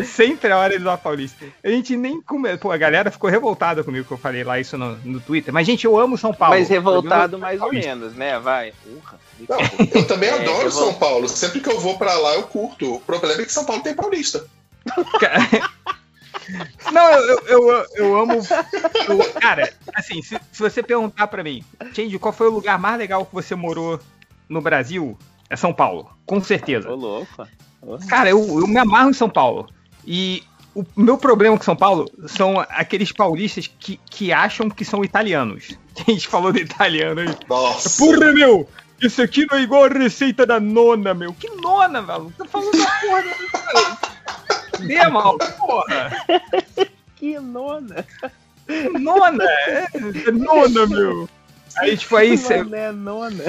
Sempre 0.03 0.49
é 0.49 0.55
hora 0.55 0.75
de 0.75 0.81
usar 0.81 0.97
paulista. 0.97 1.45
A 1.63 1.69
gente 1.69 1.95
nem 1.95 2.19
come... 2.19 2.57
Pô, 2.57 2.71
a 2.71 2.77
galera 2.77 3.11
ficou 3.11 3.29
revoltada 3.29 3.83
comigo 3.83 4.05
que 4.07 4.11
eu 4.11 4.17
falei 4.17 4.43
lá 4.43 4.59
isso 4.59 4.75
no, 4.77 4.95
no 5.05 5.19
Twitter. 5.19 5.53
Mas, 5.53 5.67
gente, 5.67 5.85
eu 5.85 5.97
amo 5.99 6.17
São 6.17 6.33
Paulo. 6.33 6.55
Mas 6.55 6.67
revoltado 6.67 7.37
mais 7.37 7.61
ou 7.61 7.71
menos, 7.71 8.13
né? 8.15 8.39
Vai. 8.39 8.73
Porra. 8.83 9.19
Não, 9.47 9.59
eu 9.93 10.07
também 10.07 10.29
É, 10.33 10.33
adoro 10.33 10.63
eu 10.67 10.71
vou- 10.71 10.83
São 10.85 10.93
Paulo. 10.95 11.29
Sempre 11.29 11.59
que 11.59 11.69
eu 11.69 11.79
vou 11.79 11.95
pra 11.97 12.13
lá, 12.15 12.33
eu 12.33 12.43
curto. 12.43 12.95
O 12.95 12.99
problema 13.01 13.41
é 13.41 13.45
que 13.45 13.51
São 13.51 13.65
Paulo 13.65 13.83
tem 13.83 13.93
paulista. 13.95 14.43
Não, 16.91 17.11
eu, 17.11 17.39
eu, 17.47 17.69
eu, 17.71 17.85
eu 17.95 18.19
amo. 18.19 18.33
eu- 19.07 19.33
cara, 19.39 19.73
assim, 19.95 20.21
se, 20.21 20.37
se 20.51 20.59
você 20.61 20.83
perguntar 20.83 21.27
pra 21.27 21.43
mim, 21.43 21.63
Change, 21.95 22.19
qual 22.19 22.33
foi 22.33 22.47
o 22.47 22.51
lugar 22.51 22.77
mais 22.77 22.97
legal 22.97 23.25
que 23.25 23.33
você 23.33 23.55
morou 23.55 23.99
no 24.49 24.61
Brasil? 24.61 25.17
É 25.49 25.55
São 25.55 25.73
Paulo, 25.73 26.09
com 26.25 26.41
certeza. 26.41 26.89
Ô, 26.89 26.95
louco. 26.95 27.47
Cara, 28.09 28.29
eu, 28.29 28.39
eu 28.59 28.67
me 28.67 28.77
amarro 28.77 29.09
em 29.09 29.13
São 29.13 29.29
Paulo. 29.29 29.69
E 30.05 30.43
o 30.75 30.83
meu 30.95 31.17
problema 31.17 31.57
com 31.57 31.63
São 31.63 31.75
Paulo 31.75 32.09
são 32.27 32.59
aqueles 32.59 33.11
paulistas 33.11 33.67
que, 33.67 33.99
que 34.09 34.33
acham 34.33 34.69
que 34.69 34.83
são 34.83 35.03
italianos. 35.03 35.77
A 36.07 36.11
gente 36.11 36.27
falou 36.27 36.51
do 36.51 36.59
italiano 36.59 37.21
aí. 37.21 37.37
Nossa. 37.47 38.03
Porra, 38.03 38.33
meu! 38.33 38.67
Isso 39.01 39.21
aqui 39.21 39.45
não 39.49 39.57
é 39.57 39.61
igual 39.61 39.85
a 39.85 39.89
receita 39.89 40.45
da 40.45 40.59
nona, 40.59 41.13
meu. 41.13 41.33
Que 41.33 41.49
nona, 41.49 42.01
velho? 42.01 42.33
Tá 42.37 42.45
falando 42.45 42.71
da 42.71 42.85
porra 43.01 44.12
da. 44.79 44.85
Dê, 44.85 45.07
mal, 45.09 45.37
porra! 45.37 46.11
Que 47.15 47.39
nona. 47.39 48.05
Nona! 48.99 49.43
É, 49.45 49.87
é 50.27 50.31
nona, 50.31 50.85
meu! 50.87 51.29
Aí, 51.77 51.95
tipo, 51.97 52.15
aí 52.17 52.37
você. 52.37 52.57
Nona 52.63 52.77
é 52.77 52.91
nona. 52.91 53.43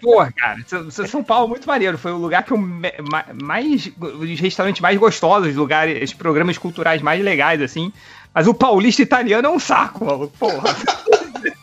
Porra, 0.00 0.32
cara, 0.32 0.58
S- 0.60 1.06
São 1.06 1.22
Paulo 1.22 1.46
é 1.46 1.48
muito 1.50 1.66
maneiro. 1.68 1.96
Foi 1.96 2.10
o 2.12 2.16
lugar 2.18 2.42
que 2.42 2.52
eu 2.52 2.58
mais. 2.58 3.88
Os 4.00 4.40
restaurantes 4.40 4.80
mais 4.82 4.98
gostosos, 4.98 5.50
os 5.50 5.54
lugares, 5.56 6.10
os 6.10 6.14
programas 6.14 6.58
culturais 6.58 7.00
mais 7.00 7.22
legais, 7.22 7.62
assim. 7.62 7.92
Mas 8.34 8.46
o 8.48 8.54
paulista 8.54 9.00
italiano 9.02 9.46
é 9.46 9.50
um 9.50 9.60
saco, 9.60 10.04
maluco. 10.04 10.36
Porra. 10.38 10.74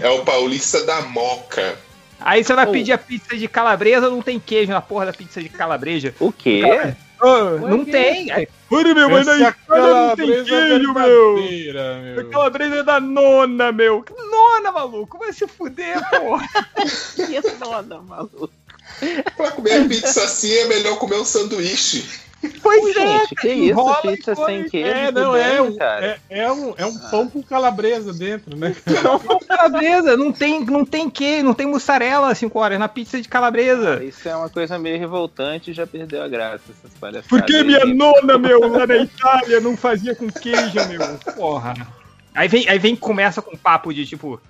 É 0.00 0.08
o 0.08 0.24
paulista 0.24 0.82
da 0.86 1.02
moca. 1.02 1.76
Aí 2.20 2.42
você 2.42 2.54
vai 2.54 2.66
Oh. 2.66 2.72
pedir 2.72 2.92
a 2.92 2.98
pizza 2.98 3.36
de 3.36 3.46
calabresa, 3.46 4.08
não 4.08 4.22
tem 4.22 4.40
queijo 4.40 4.72
na 4.72 4.80
porra 4.80 5.06
da 5.06 5.12
pizza 5.12 5.42
de 5.42 5.48
calabresa. 5.50 6.14
O 6.18 6.32
quê? 6.32 6.62
Ah, 7.20 7.56
não 7.60 7.84
que 7.84 7.90
tem. 7.90 8.28
Olha, 8.70 8.94
meu, 8.94 9.10
mas 9.10 9.26
na 9.26 9.34
Itália 9.36 9.54
não 9.68 10.16
tem 10.16 10.26
calabresa 10.26 10.44
queijo, 10.44 10.92
meu. 10.92 11.34
verdadeira, 11.36 11.96
A 11.96 12.00
meu. 12.00 12.30
calabresa 12.30 12.74
é 12.76 12.82
da 12.82 13.00
nona, 13.00 13.72
meu. 13.72 14.02
Que 14.02 14.12
Nona, 14.12 14.70
maluco. 14.72 15.18
Vai 15.18 15.32
se 15.32 15.46
fuder, 15.46 15.98
porra. 16.10 16.46
Que 17.16 17.40
nona, 17.64 18.00
maluco. 18.02 18.50
Pra 19.36 19.50
comer 19.52 19.88
pizza 19.88 20.22
assim 20.22 20.52
é 20.52 20.66
melhor 20.66 20.98
comer 20.98 21.16
um 21.16 21.24
sanduíche. 21.24 22.08
Pois 22.62 22.96
é, 22.96 23.18
Gente, 23.18 23.34
que 23.34 23.48
isso? 23.48 24.00
Pizza 24.02 24.34
sem 24.34 24.68
queijo? 24.68 24.88
É, 24.88 25.10
não, 25.10 25.34
é 25.34 25.50
bem, 25.50 25.60
um, 25.60 25.76
é, 25.80 26.18
é 26.30 26.52
um, 26.52 26.74
é 26.76 26.86
um 26.86 26.96
pão 27.10 27.28
com 27.28 27.42
calabresa 27.42 28.12
dentro, 28.12 28.56
né? 28.56 28.76
Não, 29.02 29.38
calabresa, 29.40 30.16
não 30.16 30.32
tem, 30.32 30.64
não 30.64 30.84
tem 30.84 31.10
queijo, 31.10 31.44
não 31.44 31.54
tem 31.54 31.66
mussarela 31.66 32.34
5 32.34 32.58
horas 32.58 32.78
na 32.78 32.88
pizza 32.88 33.20
de 33.20 33.28
calabresa. 33.28 34.02
Isso 34.04 34.28
é 34.28 34.36
uma 34.36 34.48
coisa 34.48 34.78
meio 34.78 34.98
revoltante 34.98 35.70
e 35.70 35.74
já 35.74 35.86
perdeu 35.86 36.22
a 36.22 36.28
graça, 36.28 36.62
essas 36.70 36.96
palhaçadas. 36.98 37.26
Porque 37.28 37.56
aí. 37.56 37.64
minha 37.64 37.84
nona, 37.84 38.38
meu, 38.38 38.68
lá 38.68 38.86
na 38.86 38.96
Itália 38.96 39.60
não 39.60 39.76
fazia 39.76 40.14
com 40.14 40.28
queijo, 40.28 40.74
meu. 40.88 41.34
Porra. 41.34 41.74
Aí 42.34 42.46
vem, 42.46 42.68
aí 42.68 42.78
vem 42.78 42.94
começa 42.94 43.42
com 43.42 43.56
papo 43.56 43.92
de 43.92 44.06
tipo. 44.06 44.40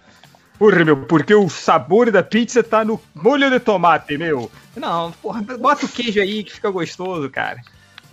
Porra, 0.58 0.84
meu, 0.84 0.97
porque 1.07 1.34
o 1.34 1.49
sabor 1.49 2.10
da 2.10 2.23
pizza 2.23 2.62
tá 2.62 2.84
no 2.84 3.00
molho 3.15 3.49
de 3.50 3.60
tomate, 3.60 4.18
meu. 4.18 4.50
Não, 4.76 5.12
porra, 5.12 5.41
bota 5.41 5.86
o 5.86 5.89
queijo 5.89 6.20
aí 6.20 6.44
que 6.44 6.52
fica 6.52 6.70
gostoso, 6.70 7.31
cara. 7.31 7.60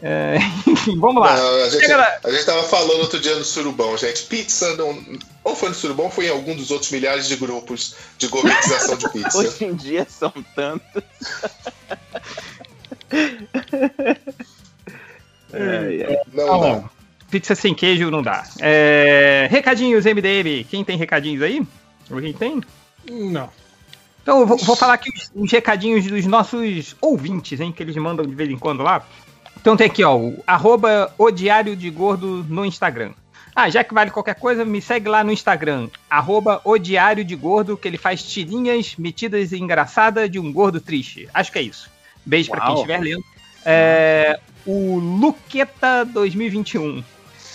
É, 0.02 0.38
enfim, 0.68 1.00
vamos 1.00 1.22
lá. 1.24 1.36
Não, 1.36 1.64
a, 1.64 1.70
gente, 1.70 1.82
Chega 1.82 1.98
lá. 1.98 2.18
a 2.24 2.30
gente 2.32 2.46
tava 2.46 2.64
falando 2.64 3.00
outro 3.00 3.20
dia 3.20 3.36
no 3.36 3.44
Surubão, 3.46 3.98
gente. 3.98 4.24
Pizza 4.24 4.76
não. 4.76 5.02
Ou 5.44 5.56
foi 5.56 5.70
no 5.70 5.76
Surubão 5.76 6.06
ou 6.08 6.12
foi 6.12 6.26
em 6.28 6.30
algum 6.30 6.56
dos 6.56 6.70
outros 6.72 6.92
milhares 6.92 7.28
de 7.28 7.36
grupos 7.38 7.96
de 8.18 8.28
gourmetização 8.28 8.98
de 8.98 9.10
pizza. 9.10 9.38
Hoje 9.38 9.66
em 9.66 9.74
dia 9.74 10.06
são 10.10 10.34
tantos. 10.56 11.04
Ai, 15.54 16.04
ai. 16.04 16.18
Não, 16.34 16.46
Tá 16.46 16.52
não. 16.52 16.60
bom. 16.60 16.90
Pizza 17.30 17.56
sem 17.56 17.74
queijo 17.74 18.10
não 18.12 18.22
dá. 18.22 18.44
É, 18.60 19.48
recadinhos 19.50 20.06
MDM. 20.06 20.64
Quem 20.70 20.84
tem 20.84 20.98
recadinhos 20.98 21.42
aí? 21.42 21.66
Alguém 22.12 22.34
tem? 22.34 22.62
Não. 23.10 23.50
Então 24.22 24.42
eu 24.42 24.48
vou, 24.48 24.58
vou 24.58 24.76
falar 24.76 24.94
aqui 24.96 25.10
os, 25.10 25.32
os 25.34 25.52
recadinhos 25.52 26.06
dos 26.08 26.26
nossos 26.26 26.96
ouvintes, 27.02 27.60
hein? 27.60 27.72
Que 27.72 27.84
eles 27.84 27.96
mandam 27.96 28.26
de 28.26 28.36
vez 28.36 28.50
em 28.50 28.58
quando 28.58 28.84
lá. 28.84 29.06
Então 29.66 29.76
tem 29.76 29.88
aqui, 29.88 30.04
ó, 30.04 30.16
o 30.16 30.44
arroba 30.46 31.12
o 31.18 31.32
Diário 31.32 31.76
de 31.76 31.90
Gordo 31.90 32.46
no 32.48 32.64
Instagram. 32.64 33.14
Ah, 33.56 33.68
já 33.68 33.84
que 33.84 33.96
vale 33.96 34.12
qualquer 34.12 34.36
coisa, 34.36 34.64
me 34.64 34.80
segue 34.80 35.10
lá 35.10 35.24
no 35.24 35.32
Instagram, 35.32 35.90
arroba 36.08 36.62
o 36.64 36.78
Diário 36.78 37.26
de 37.26 37.36
Gordo, 37.36 37.76
que 37.76 37.88
ele 37.88 37.98
faz 37.98 38.22
tirinhas 38.22 38.96
metidas 38.96 39.52
e 39.52 39.58
engraçadas 39.58 40.30
de 40.30 40.38
um 40.38 40.54
gordo 40.54 40.80
triste. 40.80 41.28
Acho 41.34 41.52
que 41.52 41.58
é 41.58 41.64
isso. 41.64 41.90
Beijo 42.24 42.52
pra 42.52 42.62
quem 42.64 42.76
estiver 42.76 43.00
lendo. 43.00 43.24
É, 43.66 44.40
o 44.68 45.00
Luqueta 45.00 46.06
2021. 46.06 47.04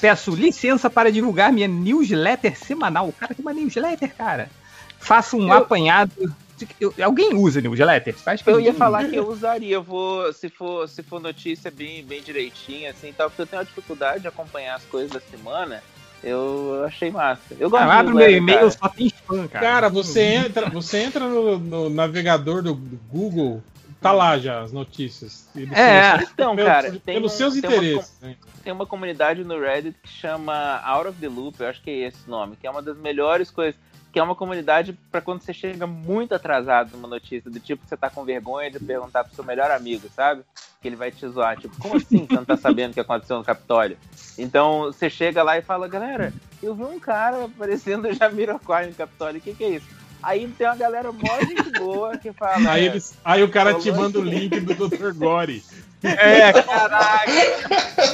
Peço 0.01 0.35
licença 0.35 0.91
para 0.91 1.13
divulgar 1.13 1.53
minha 1.53 1.69
newsletter 1.69 2.59
semanal. 2.59 3.15
Cara, 3.21 3.35
que 3.35 3.41
uma 3.41 3.53
newsletter, 3.53 4.13
cara. 4.17 4.51
Faço 4.99 5.39
um 5.39 5.53
apanhado 5.53 6.35
eu- 6.81 6.95
alguém 7.03 7.35
usa 7.35 7.61
newsletter? 7.61 8.15
Acho 8.27 8.43
que 8.45 8.51
Eu 8.51 8.61
ia 8.61 8.75
falar 8.75 9.01
usa. 9.01 9.11
que 9.11 9.17
eu 9.17 9.29
usaria, 9.29 9.75
eu 9.75 9.83
vou, 9.83 10.33
se 10.33 10.49
for, 10.49 10.89
se 10.89 11.03
for 11.03 11.21
notícia 11.21 11.71
bem, 11.71 12.05
bem 12.05 12.23
direitinha, 12.23 12.91
assim, 12.91 13.13
tal, 13.13 13.29
porque 13.31 13.43
eu 13.43 13.47
tenho 13.47 13.61
uma 13.61 13.67
dificuldade 13.67 14.23
de 14.23 14.29
acompanhar 14.29 14.75
as 14.77 14.85
coisas 14.85 15.11
da 15.11 15.21
semana, 15.21 15.83
eu 16.23 16.83
achei 16.87 17.11
massa. 17.11 17.55
Eu 17.59 17.71
gosto 17.71 17.83
Ah, 17.83 17.99
abre 17.99 18.13
o 18.13 18.17
meu 18.17 18.31
e-mail, 18.31 18.59
cara. 18.59 18.71
só 18.71 18.89
tem 18.89 19.07
spam, 19.07 19.49
cara. 19.49 19.67
Cara, 19.67 19.89
você 19.89 20.21
entra, 20.21 20.69
você 20.69 20.99
entra 20.99 21.27
no, 21.29 21.59
no 21.59 21.89
navegador 21.91 22.63
do, 22.63 22.75
Google, 22.75 23.63
tá 24.01 24.13
lá 24.13 24.39
já 24.39 24.61
as 24.61 24.73
notícias. 24.73 25.49
Ele 25.55 25.75
É, 25.75 26.17
então, 26.33 26.55
pelos- 26.57 26.71
cara, 26.71 26.91
tem 26.91 27.01
pelos 27.15 27.33
um- 27.33 27.37
seus 27.37 27.55
tem 27.55 27.71
uma 27.71 27.77
interesses. 27.77 28.13
com- 28.21 28.27
né? 28.27 28.37
Tem 28.63 28.73
uma 28.75 28.85
comunidade 28.87 29.43
no 29.43 29.59
Reddit 29.59 29.97
que 30.03 30.09
chama 30.09 30.81
Out 30.85 31.09
of 31.09 31.19
the 31.19 31.29
Loop, 31.29 31.59
eu 31.61 31.67
acho 31.69 31.81
que 31.83 31.91
é 31.91 32.09
esse 32.09 32.19
o 32.27 32.31
nome, 32.31 32.57
que 32.57 32.67
é 32.67 32.71
uma 32.71 32.83
das 32.83 32.97
melhores 32.99 33.51
coisas, 33.51 33.81
que 34.13 34.19
é 34.19 34.23
uma 34.23 34.35
comunidade 34.35 34.93
pra 35.11 35.21
quando 35.21 35.43
você 35.43 35.53
chega 35.53 35.87
muito 35.87 36.35
atrasado 36.35 36.93
numa 36.93 37.09
notícia, 37.09 37.51
do 37.51 37.61
tipo 37.61 37.83
que 37.83 37.89
você 37.89 37.97
tá 37.97 38.11
com 38.11 38.25
vergonha 38.25 38.71
de 38.71 38.81
perguntar 38.81 39.25
pro 39.25 39.35
seu 39.35 39.45
melhor 39.45 39.71
amigo, 39.71 40.09
sabe? 40.15 40.43
Que 40.83 40.89
ele 40.89 40.97
vai 40.97 41.11
te 41.11 41.27
zoar, 41.29 41.57
tipo, 41.59 41.77
como 41.79 41.97
assim 41.97 42.27
você 42.27 42.35
não 42.35 42.45
tá 42.45 42.57
sabendo 42.57 42.91
o 42.91 42.95
que 42.95 43.01
aconteceu 43.01 43.37
no 43.39 43.45
Capitólio? 43.45 43.97
Então 44.37 44.85
você 44.85 45.09
chega 45.09 45.43
lá 45.43 45.59
e 45.59 45.63
fala, 45.63 45.87
galera, 45.87 46.33
eu 46.63 46.75
vi 46.75 46.83
um 46.83 46.99
cara 46.99 47.45
aparecendo 47.45 48.13
Jamiroquai 48.13 48.87
no 48.87 48.95
Capitólio, 48.95 49.39
o 49.39 49.43
que 49.43 49.55
que 49.55 49.65
é 49.65 49.69
isso? 49.71 49.87
Aí 50.23 50.47
tem 50.49 50.67
uma 50.67 50.77
galera 50.77 51.11
mó 51.13 51.39
gente 51.41 51.71
boa 51.79 52.19
que 52.19 52.33
fala... 52.33 52.73
Aí, 52.73 52.85
é, 52.85 52.87
eles, 52.87 53.17
aí 53.25 53.43
o 53.43 53.49
cara 53.49 53.75
te 53.75 53.91
manda 53.91 54.19
o 54.19 54.23
assim- 54.23 54.31
link 54.31 54.61
do 54.61 54.89
Dr. 54.89 55.13
Gore. 55.15 55.63
É, 56.03 56.53
caraca. 56.63 57.31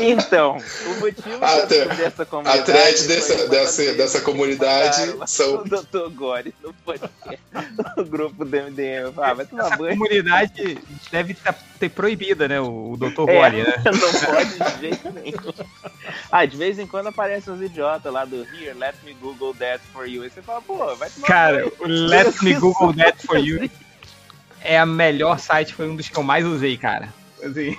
Então, 0.01 0.57
o 0.87 1.01
motivo 1.01 1.45
A, 1.45 1.61
dessa 1.65 2.23
a 2.23 2.27
comunidade 2.27 2.65
thread 2.65 2.99
foi 2.99 3.07
dessa, 3.09 3.49
dessa, 3.49 3.95
dessa 3.95 4.21
comunidade 4.21 5.15
são. 5.27 5.57
O 5.57 5.65
Dr. 5.65 6.09
Gore 6.13 6.55
no 6.63 6.73
podcast, 6.75 7.43
no 7.97 8.05
grupo 8.05 8.45
do 8.45 8.57
MDM. 8.57 9.13
Ah, 9.17 9.35
vai 9.35 9.47
tomar 9.47 9.67
Essa 9.67 9.77
banho. 9.77 9.97
comunidade 9.97 10.79
deve 11.11 11.35
ter, 11.35 11.55
ter 11.79 11.89
proibida, 11.91 12.49
né? 12.49 12.61
O, 12.61 12.93
o 12.93 12.97
Dr. 12.97 13.29
É, 13.29 13.39
Wally, 13.39 13.63
né? 13.63 13.75
Não 13.85 14.35
pode 14.35 14.75
de 14.75 14.81
jeito 14.81 15.13
nenhum. 15.13 15.55
Ah, 16.31 16.45
de 16.45 16.57
vez 16.57 16.79
em 16.79 16.87
quando 16.87 17.09
aparecem 17.09 17.53
os 17.53 17.63
idiotas 17.63 18.13
lá 18.13 18.25
do 18.25 18.43
Here, 18.43 18.75
let 18.77 18.97
me 19.05 19.15
Google 19.15 19.55
that 19.55 19.83
for 19.93 20.07
you. 20.07 20.23
Aí 20.23 20.31
você 20.31 20.43
fala, 20.43 20.61
pô, 20.61 20.95
vai 20.97 21.09
tomar 21.09 21.27
Cara, 21.27 21.59
banho. 21.59 21.73
o 21.81 21.87
Let 21.87 22.43
Me 22.43 22.55
Google 22.59 22.93
That 22.95 23.25
For 23.27 23.39
You 23.39 23.71
é 24.63 24.79
a 24.79 24.87
melhor 24.87 25.39
site, 25.39 25.75
foi 25.75 25.89
um 25.89 25.97
dos 25.97 26.09
que 26.09 26.19
eu 26.19 26.23
mais 26.23 26.45
usei, 26.45 26.77
cara. 26.77 27.09
Assim. 27.43 27.77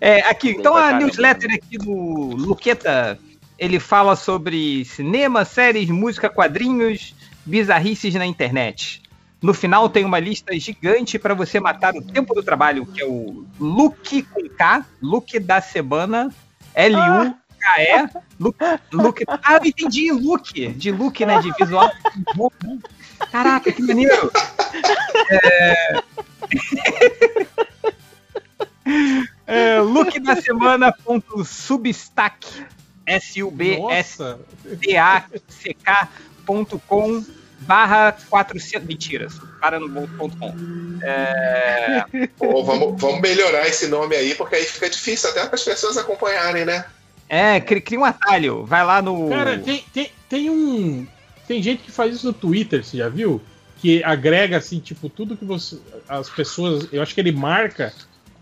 É, 0.00 0.20
aqui, 0.20 0.50
então 0.50 0.76
a 0.76 0.92
newsletter 0.92 1.52
aqui 1.52 1.76
do 1.76 1.92
Luqueta, 1.92 3.18
ele 3.58 3.80
fala 3.80 4.16
sobre 4.16 4.84
cinema, 4.84 5.44
séries, 5.44 5.90
música, 5.90 6.30
quadrinhos, 6.30 7.14
bizarrices 7.44 8.14
na 8.14 8.26
internet. 8.26 9.02
No 9.42 9.52
final 9.52 9.88
tem 9.88 10.04
uma 10.04 10.18
lista 10.18 10.58
gigante 10.58 11.18
para 11.18 11.34
você 11.34 11.60
matar 11.60 11.94
o 11.94 12.02
tempo 12.02 12.34
do 12.34 12.42
trabalho, 12.42 12.86
que 12.86 13.02
é 13.02 13.06
o 13.06 13.44
Look 13.60 14.22
com 14.22 14.48
K, 14.48 14.84
Look 15.02 15.38
da 15.40 15.60
semana, 15.60 16.32
L-U-K-E, 16.74 18.08
Look, 18.38 18.56
look, 18.92 19.24
ah, 19.28 19.56
eu 19.56 19.66
entendi, 19.66 20.10
Look, 20.10 20.52
de 20.52 20.90
Look, 20.90 21.24
né, 21.24 21.40
de 21.40 21.52
visual. 21.52 21.90
Caraca, 23.30 23.72
que 23.72 23.82
maneiro! 23.82 24.30
É... 25.28 26.02
é, 29.46 29.80
look 29.80 30.18
da 30.20 30.36
semana 30.36 30.92
ponto 30.92 31.44
substack 31.44 32.46
s 33.04 33.42
u 33.42 33.50
b 33.50 33.78
s 33.90 34.18
t 34.80 34.96
a 34.96 35.24
c 35.48 35.74
k 35.74 36.08
ponto 36.44 36.80
com 36.86 37.24
barra 37.60 38.12
400 38.28 38.86
mentiras 38.86 39.34
para 39.60 39.80
no 39.80 40.06
ponto 40.08 40.36
com 40.36 40.54
é... 41.02 42.04
Pô, 42.38 42.62
vamos, 42.64 43.00
vamos 43.00 43.20
melhorar 43.20 43.66
esse 43.66 43.88
nome 43.88 44.14
aí, 44.14 44.34
porque 44.34 44.56
aí 44.56 44.64
fica 44.64 44.88
difícil 44.88 45.30
até 45.30 45.44
para 45.44 45.54
as 45.54 45.64
pessoas 45.64 45.96
acompanharem, 45.96 46.64
né? 46.64 46.84
é 47.28 47.60
cri- 47.60 47.80
cria 47.80 47.98
um 47.98 48.04
atalho 48.04 48.64
vai 48.64 48.84
lá 48.84 49.02
no 49.02 49.28
Cara, 49.28 49.58
tem, 49.58 49.84
tem, 49.92 50.10
tem 50.28 50.50
um. 50.50 51.06
Tem 51.46 51.62
gente 51.62 51.82
que 51.82 51.92
faz 51.92 52.14
isso 52.14 52.26
no 52.26 52.32
Twitter, 52.32 52.84
você 52.84 52.98
já 52.98 53.08
viu? 53.08 53.40
Que 53.78 54.02
agrega 54.02 54.56
assim, 54.56 54.80
tipo, 54.80 55.08
tudo 55.08 55.36
que 55.36 55.44
você. 55.44 55.78
As 56.08 56.28
pessoas. 56.28 56.88
Eu 56.92 57.02
acho 57.02 57.14
que 57.14 57.20
ele 57.20 57.32
marca 57.32 57.92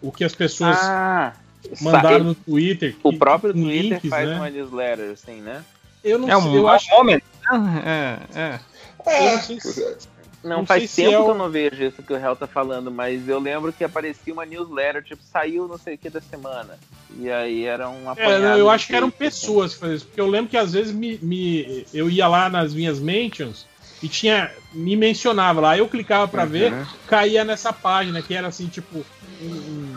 o 0.02 0.12
que 0.12 0.24
as 0.24 0.34
pessoas 0.34 0.76
Ah, 0.78 1.32
mandaram 1.80 2.24
no 2.24 2.34
Twitter. 2.34 2.94
O 3.02 3.10
que- 3.12 3.18
próprio 3.18 3.52
Twitter 3.52 3.82
links, 3.92 4.10
faz 4.10 4.28
né? 4.28 4.36
uma 4.36 4.50
newsletter, 4.50 5.10
assim, 5.12 5.40
né? 5.40 5.64
Eu 6.02 6.18
não 6.18 6.28
é 6.28 6.40
sei, 6.40 6.50
um 6.50 6.56
eu 6.56 6.68
acho. 6.68 6.90
momento 6.90 7.24
né? 7.50 8.18
é, 8.34 8.38
é. 8.38 8.60
Não 9.06 9.38
sei 9.40 9.60
se- 9.60 9.96
Não, 10.42 10.58
Não 10.58 10.66
faz 10.66 10.94
tempo 10.94 11.10
é 11.10 11.18
o- 11.18 11.24
que 11.24 11.30
eu 11.30 11.34
não 11.34 11.48
vejo 11.48 11.82
isso 11.82 12.02
que 12.02 12.12
o 12.12 12.16
Hel 12.18 12.36
tá 12.36 12.46
falando, 12.46 12.90
mas 12.90 13.26
eu 13.26 13.38
lembro 13.40 13.72
que 13.72 13.82
aparecia 13.82 14.30
uma 14.30 14.44
newsletter, 14.44 15.02
tipo, 15.02 15.22
saiu 15.22 15.66
não 15.66 15.78
sei 15.78 15.94
o 15.94 15.98
que 15.98 16.10
da 16.10 16.20
semana. 16.20 16.78
E 17.18 17.30
aí 17.30 17.64
era 17.64 17.88
um 17.88 18.06
É, 18.08 18.10
apanhado 18.10 18.58
eu 18.58 18.68
acho 18.68 18.86
que 18.86 18.94
eram 18.94 19.08
assim. 19.08 19.16
pessoas 19.16 19.72
que 19.72 19.80
faziam 19.80 19.96
isso, 19.96 20.04
porque 20.04 20.20
eu 20.20 20.26
lembro 20.28 20.50
que 20.50 20.58
às 20.58 20.74
vezes 20.74 20.92
me, 20.92 21.18
me- 21.22 21.86
eu 21.94 22.10
ia 22.10 22.28
lá 22.28 22.50
nas 22.50 22.74
minhas 22.74 23.00
mentions 23.00 23.66
e 24.02 24.08
tinha 24.08 24.50
me 24.72 24.96
mencionava 24.96 25.60
lá, 25.60 25.78
eu 25.78 25.88
clicava 25.88 26.26
pra 26.28 26.42
Uhum. 26.44 26.48
ver, 26.50 26.86
caía 27.06 27.44
nessa 27.44 27.72
página 27.72 28.20
que 28.22 28.34
era 28.34 28.48
assim 28.48 28.66
tipo 28.66 29.04
um, 29.40 29.46
um- 29.46 29.96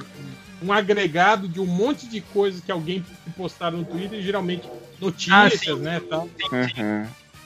um 0.68 0.74
agregado 0.74 1.48
de 1.48 1.60
um 1.60 1.66
monte 1.66 2.08
de 2.08 2.20
coisas 2.22 2.62
que 2.64 2.72
alguém 2.72 3.04
postaram 3.36 3.78
no 3.80 3.86
Twitter, 3.86 4.22
geralmente 4.22 4.68
notícias, 5.00 5.80
né, 5.80 6.02
tal. 6.10 6.28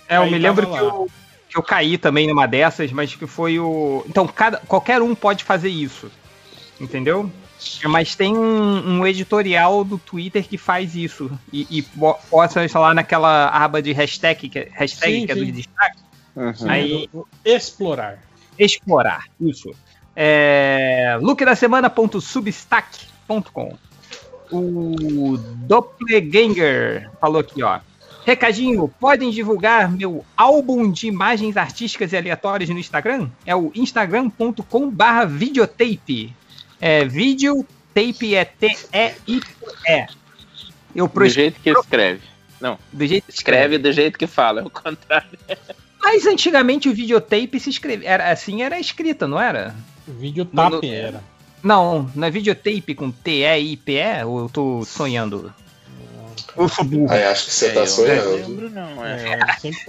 É, 0.07 0.17
eu 0.17 0.23
Aí 0.23 0.31
me 0.31 0.37
lembro 0.37 0.67
que 0.67 0.77
eu, 0.77 1.07
que 1.49 1.57
eu 1.57 1.63
caí 1.63 1.97
também 1.97 2.27
numa 2.27 2.47
dessas, 2.47 2.91
mas 2.91 3.13
que 3.15 3.27
foi 3.27 3.59
o. 3.59 4.03
Então, 4.07 4.27
cada, 4.27 4.57
qualquer 4.59 5.01
um 5.01 5.13
pode 5.15 5.43
fazer 5.43 5.69
isso. 5.69 6.09
Entendeu? 6.79 7.31
Mas 7.83 8.15
tem 8.15 8.35
um, 8.35 8.99
um 8.99 9.05
editorial 9.07 9.83
do 9.83 9.97
Twitter 9.97 10.47
que 10.47 10.57
faz 10.57 10.95
isso. 10.95 11.29
E, 11.53 11.67
e 11.69 11.81
po- 11.83 12.17
posta 12.29 12.65
lá 12.79 12.93
naquela 12.93 13.49
aba 13.49 13.81
de 13.81 13.91
hashtag, 13.91 14.49
que 14.49 14.59
é, 14.59 14.69
hashtag, 14.73 15.19
Sim, 15.19 15.25
que 15.27 15.31
é 15.31 15.35
do 15.35 15.45
destaque. 15.45 15.99
Uhum. 16.35 16.53
Aí, 16.67 17.09
explorar. 17.43 18.19
Explorar, 18.57 19.25
isso. 19.39 19.71
É, 20.15 21.17
lookdasemana.substack.com 21.21 23.77
O 24.51 25.37
Doppelganger 25.37 27.11
falou 27.19 27.41
aqui, 27.41 27.61
ó. 27.63 27.79
Recadinho, 28.25 28.87
podem 28.99 29.29
divulgar 29.31 29.91
meu 29.91 30.23
álbum 30.37 30.91
de 30.91 31.07
imagens 31.07 31.57
artísticas 31.57 32.13
e 32.13 32.17
aleatórias 32.17 32.69
no 32.69 32.77
Instagram? 32.77 33.31
É 33.45 33.55
o 33.55 33.71
instagram.com 33.73 34.91
barra 34.91 35.25
videotape. 35.25 36.31
É, 36.79 37.03
videotape 37.03 38.35
é 38.35 38.45
T-E-I-E. 38.45 40.05
Eu 40.93 41.07
Do 41.07 41.29
jeito 41.29 41.59
que 41.59 41.71
escreve. 41.71 42.21
Não. 42.59 42.77
Do 42.93 43.07
jeito 43.07 43.25
que 43.25 43.33
escreve 43.33 43.79
do 43.79 43.91
jeito 43.91 44.19
que 44.19 44.27
fala, 44.27 44.61
é 44.61 44.63
o 44.63 44.69
contrário. 44.69 45.39
Mas 46.01 46.25
antigamente 46.25 46.89
o 46.89 46.93
videotape 46.93 47.59
se 47.59 47.69
escrevia. 47.69 48.09
Era, 48.09 48.31
assim 48.31 48.63
era 48.63 48.79
escrita, 48.79 49.27
não 49.27 49.39
era? 49.39 49.75
Videotape 50.07 50.71
No- 50.75 50.81
no- 50.81 50.93
era. 50.93 51.23
Não, 51.63 52.09
não 52.15 52.27
é 52.27 52.31
videotape 52.31 52.95
com 52.95 53.11
T-E-I-P-E? 53.11 54.25
Ou 54.25 54.39
eu 54.39 54.49
tô 54.49 54.83
sonhando? 54.83 55.53
Eu 56.57 56.67
sou 56.67 56.83
burro. 56.83 57.09
Aí 57.13 57.23
acho 57.23 57.45
que 57.45 57.51
você 57.53 57.69
tá 57.71 57.81
eu 57.81 57.87
sonhando. 57.87 58.25
Não 58.29 58.35
lembro, 58.49 58.69
não. 58.71 59.05
É. 59.05 59.39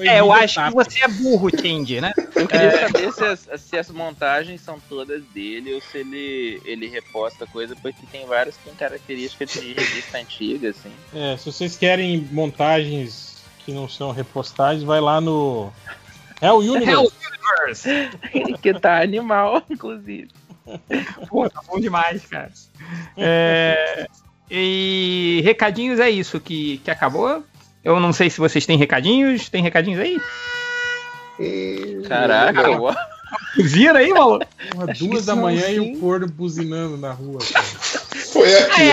É, 0.01 0.21
eu 0.21 0.31
acho 0.33 0.63
que 0.65 0.71
você 0.75 1.03
é 1.03 1.09
burro, 1.09 1.49
Change, 1.51 2.01
né? 2.01 2.13
Eu 2.37 2.47
queria 2.47 2.67
É. 2.69 2.87
saber 2.89 3.13
se 3.13 3.25
as, 3.25 3.49
se 3.61 3.77
as 3.79 3.91
montagens 3.91 4.61
são 4.61 4.79
todas 4.89 5.23
dele 5.35 5.75
ou 5.75 5.81
se 5.81 5.99
ele, 5.99 6.61
ele 6.65 6.89
reposta 6.89 7.47
coisa, 7.47 7.75
porque 7.75 8.07
tem 8.13 8.27
várias 8.27 8.57
que 8.57 8.65
têm 8.65 8.75
características 8.75 9.51
de 9.51 9.73
revista 9.73 10.19
antiga, 10.19 10.71
assim. 10.71 10.93
É, 11.15 11.37
se 11.37 11.47
vocês 11.47 11.77
querem 11.77 12.29
montagens 12.31 13.39
que 13.65 13.73
não 13.73 13.89
são 13.89 14.13
repostagens, 14.13 14.83
vai 14.85 15.01
lá 15.01 15.21
no 15.21 15.73
Hell 16.43 16.59
Universe. 16.59 17.89
que 18.61 18.75
tá 18.75 19.01
animal, 19.01 19.63
inclusive. 19.71 20.29
Pô, 21.29 21.49
tá 21.49 21.61
bom 21.67 21.79
demais, 21.79 22.27
cara. 22.27 22.51
É, 23.17 24.07
e 24.51 25.41
recadinhos 25.45 26.01
é 26.01 26.11
isso 26.11 26.41
que, 26.41 26.79
que 26.79 26.91
acabou. 26.91 27.45
Eu 27.85 28.01
não 28.01 28.13
sei 28.13 28.29
se 28.29 28.39
vocês 28.39 28.67
têm 28.67 28.77
recadinhos. 28.77 29.49
Tem 29.49 29.63
recadinhos 29.63 30.01
aí? 30.01 30.21
Caraca, 32.09 32.71
ó. 32.71 32.95
Vira 33.57 34.01
aí, 34.01 34.13
maluco. 34.13 34.47
Uma 34.75 34.87
duas 34.87 35.27
da 35.27 35.35
manhã 35.35 35.69
e 35.69 35.81
o 35.81 35.99
corno 35.99 36.27
buzinando 36.29 36.97
na 36.97 37.13
rua. 37.13 37.41
Foi 37.41 38.55
aqui. 38.55 38.91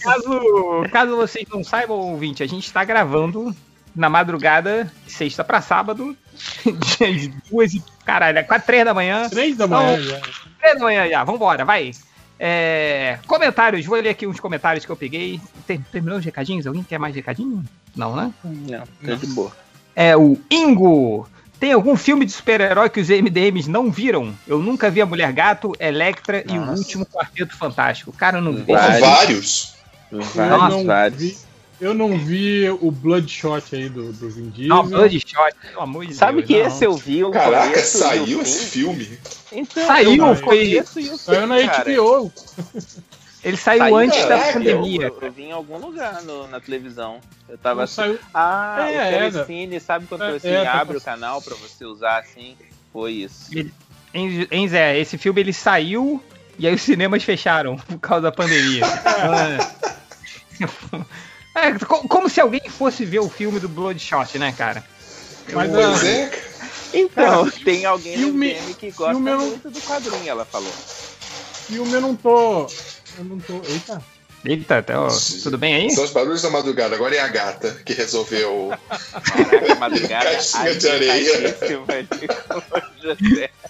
Caso, 0.00 0.84
caso 0.90 1.16
vocês 1.16 1.46
não 1.48 1.62
saibam, 1.62 1.96
ouvinte, 1.96 2.42
a 2.42 2.46
gente 2.46 2.72
tá 2.72 2.84
gravando 2.84 3.54
na 3.96 4.08
madrugada, 4.10 4.90
de 5.06 5.12
sexta 5.12 5.42
pra 5.42 5.60
sábado, 5.62 6.16
de 6.98 7.28
duas 7.50 7.74
e. 7.74 7.82
Caralho, 8.04 8.38
é 8.38 8.42
quase 8.42 8.64
três 8.64 8.84
da 8.84 8.94
manhã. 8.94 9.28
Três 9.28 9.56
da 9.56 9.66
manhã 9.66 9.94
Então, 9.98 10.04
já. 10.04 10.20
Três 10.60 10.74
da 10.78 10.84
manhã 10.84 11.08
já, 11.08 11.24
vambora, 11.24 11.64
vai. 11.64 11.90
É, 12.38 13.18
comentários, 13.26 13.86
vou 13.86 13.98
ler 13.98 14.10
aqui 14.10 14.26
uns 14.26 14.38
comentários 14.38 14.84
que 14.84 14.92
eu 14.92 14.96
peguei. 14.96 15.40
Ter- 15.66 15.80
terminou 15.90 16.18
os 16.18 16.24
recadinhos? 16.24 16.66
Alguém 16.66 16.82
quer 16.82 16.98
mais 16.98 17.14
recadinho? 17.14 17.64
Não, 17.96 18.14
né? 18.14 18.30
Não, 18.44 18.84
tá 19.04 19.14
de 19.14 19.26
boa. 19.28 19.50
É 19.94 20.14
o 20.16 20.38
Ingo. 20.50 21.26
Tem 21.58 21.72
algum 21.72 21.96
filme 21.96 22.26
de 22.26 22.32
super-herói 22.32 22.90
que 22.90 23.00
os 23.00 23.08
MDMs 23.08 23.70
não 23.70 23.90
viram? 23.90 24.34
Eu 24.46 24.58
nunca 24.58 24.90
vi 24.90 25.00
a 25.00 25.06
Mulher 25.06 25.32
Gato, 25.32 25.72
Electra 25.80 26.44
e 26.46 26.52
o 26.58 26.60
Nossa. 26.60 26.82
último 26.82 27.06
Quarteto 27.06 27.56
Fantástico. 27.56 28.12
Cara, 28.12 28.36
eu 28.36 28.42
não 28.42 28.52
vi. 28.52 28.64
Vários. 28.70 29.74
Eu 30.12 30.18
Nossa, 30.18 30.68
não, 30.68 30.84
vários. 30.84 31.45
Eu 31.80 31.92
não 31.94 32.16
vi 32.18 32.68
o 32.80 32.90
Bloodshot 32.90 33.74
aí 33.74 33.88
do, 33.88 34.12
do 34.12 34.30
Vin 34.30 34.48
Diesel. 34.50 34.74
Não, 34.76 34.86
Bloodshot, 34.88 35.54
pelo 35.62 35.80
amor 35.82 36.06
de 36.06 36.14
Sabe 36.14 36.38
Deus. 36.42 36.46
que 36.46 36.58
não. 36.60 36.66
esse 36.68 36.84
eu 36.84 36.94
vi 36.96 37.24
o 37.24 37.30
Caraca, 37.30 37.68
começo 37.68 37.96
o 37.98 38.00
saiu 38.00 38.42
esse 38.42 38.66
filme? 38.66 39.18
Então, 39.52 39.86
Saiu, 39.86 40.30
o 40.30 40.36
foi- 40.36 40.64
e 40.68 40.80
o 40.80 41.16
Saiu 41.18 41.46
na 41.46 41.66
cara. 41.66 41.84
HBO. 41.92 42.32
Ele 43.44 43.56
saiu, 43.56 43.78
Saiu, 43.78 43.96
antes 43.96 44.22
da 44.22 44.28
caraca, 44.38 44.52
pandemia. 44.54 45.06
Eu, 45.06 45.18
eu 45.22 45.30
vi 45.32 45.42
em 45.44 45.52
algum 45.52 45.78
lugar 45.78 46.22
no- 46.24 46.48
na 46.48 46.58
televisão. 46.60 47.20
Eu 47.48 47.56
tava 47.56 47.76
Não 47.76 47.84
assim, 47.84 47.94
saiu. 47.94 48.18
ah, 48.34 48.76
É, 48.80 48.82
o 48.82 49.00
é, 49.00 49.30
Telecine, 49.30 49.78
sabe 49.80 50.06
quando 50.06 50.24
é, 50.24 50.32
você 50.32 50.48
é, 50.48 50.64
tá 50.64 50.72
abre 50.80 50.96
o 50.96 51.00
passando. 51.00 51.14
canal 51.20 51.40
pra 51.42 51.54
você 51.54 51.84
usar 51.84 52.18
assim? 52.18 52.56
Foi 52.92 53.12
isso. 53.12 53.50
Em 54.12 54.68
Zé, 54.68 54.98
esse 54.98 55.16
filme 55.16 55.40
ele 55.42 55.52
saiu 55.52 56.20
e 56.58 56.66
aí 56.66 56.74
os 56.74 56.80
cinemas 56.82 57.22
fecharam 57.22 57.76
por 57.86 57.98
causa 58.00 58.22
da 58.22 58.32
pandemia. 58.32 58.82
É, 60.58 61.04
co- 61.86 62.06
como 62.08 62.28
se 62.28 62.40
alguém 62.40 62.60
fosse 62.68 63.04
ver 63.04 63.20
o 63.20 63.28
filme 63.28 63.58
do 63.58 63.68
Bloodshot, 63.68 64.38
né, 64.38 64.52
cara? 64.56 64.84
Mas 65.52 65.70
Pois 65.70 66.04
a- 66.04 66.08
é, 66.08 66.30
Então, 66.92 67.44
Cara, 67.44 67.52
tem 67.64 67.84
alguém 67.84 68.16
filme- 68.16 68.54
no 68.54 68.60
MDM 68.60 68.74
que 68.74 68.90
gosta 68.92 69.14
filme 69.14 69.30
eu 69.30 69.38
não- 69.38 69.46
muito 69.48 69.70
do 69.70 69.80
quadrinho, 69.80 70.28
ela 70.28 70.44
falou. 70.44 70.72
filme 71.66 71.92
eu 71.92 72.00
não 72.00 72.14
tô. 72.14 72.66
Eu 73.18 73.24
não 73.24 73.38
tô. 73.40 73.60
Eita. 73.68 74.02
Eita, 74.44 74.80
tá, 74.82 75.02
ó, 75.02 75.08
tudo 75.42 75.58
bem 75.58 75.74
aí? 75.74 75.90
são 75.90 76.04
os 76.04 76.12
barulhos 76.12 76.42
da 76.42 76.50
madrugada. 76.50 76.94
Agora 76.94 77.16
é 77.16 77.20
a 77.20 77.26
gata 77.26 77.72
que 77.84 77.92
resolveu. 77.94 78.70
Caraca, 78.88 79.74
madrugada. 79.74 80.30
Caixinha 80.30 80.74
de 80.76 80.88
areia. 80.88 81.56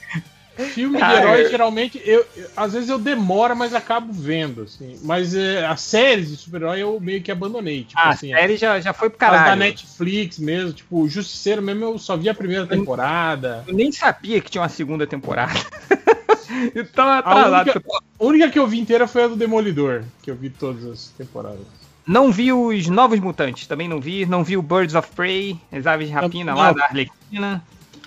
Filme 0.56 1.00
Ah, 1.02 1.08
de 1.10 1.16
herói, 1.20 1.48
geralmente, 1.50 2.00
eu, 2.04 2.26
eu- 2.36 2.48
às 2.56 2.72
vezes 2.72 2.88
eu 2.88 2.98
demoro, 2.98 3.54
mas 3.54 3.74
acabo 3.74 4.12
vendo, 4.12 4.62
assim. 4.62 4.98
Mas 5.02 5.34
é, 5.34 5.66
as 5.66 5.80
séries 5.82 6.30
de 6.30 6.36
super-herói 6.36 6.80
eu 6.80 6.98
meio 6.98 7.22
que 7.22 7.30
abandonei. 7.30 7.84
Tipo 7.84 8.00
Ah, 8.00 8.06
a 8.06 8.08
assim, 8.10 8.30
série 8.32 8.56
já, 8.56 8.80
já 8.80 8.92
foi 8.92 9.10
pro 9.10 9.18
as 9.26 9.32
da 9.32 9.38
caralho. 9.38 9.58
Netflix 9.60 10.38
mesmo, 10.38 10.72
tipo, 10.72 11.02
o 11.02 11.08
Justiceiro 11.08 11.60
mesmo 11.60 11.84
eu 11.84 11.98
só 11.98 12.16
vi 12.16 12.28
a 12.28 12.34
primeira 12.34 12.66
temporada. 12.66 13.64
Eu 13.68 13.74
nem 13.74 13.92
sabia 13.92 14.40
que 14.40 14.50
tinha 14.50 14.62
uma 14.62 14.68
segunda 14.68 15.06
temporada. 15.06 15.52
então 16.74 17.06
A 17.08 17.46
única, 17.60 17.82
a 18.18 18.24
única 18.24 18.50
que 18.50 18.58
eu 18.58 18.66
vi 18.66 18.78
inteira 18.80 19.06
foi 19.06 19.24
a 19.24 19.28
do 19.28 19.36
Demolidor, 19.36 20.04
que 20.22 20.30
eu 20.30 20.34
vi 20.36 20.50
todas 20.50 20.84
as 20.86 21.08
temporadas. 21.08 21.66
Não 22.06 22.30
vi 22.30 22.52
os 22.52 22.86
Novos 22.86 23.18
Mutantes, 23.18 23.66
também 23.66 23.88
não 23.88 24.00
vi. 24.00 24.24
Não 24.24 24.44
vi 24.44 24.56
o 24.56 24.62
Birds 24.62 24.94
of 24.94 25.10
Prey, 25.14 25.58
as 25.72 25.86
aves 25.86 26.06
de 26.06 26.14
rapina 26.14 26.52
Não. 26.52 26.58
lá 26.58 26.72
da 26.72 26.84
Arlequina. 26.84 27.62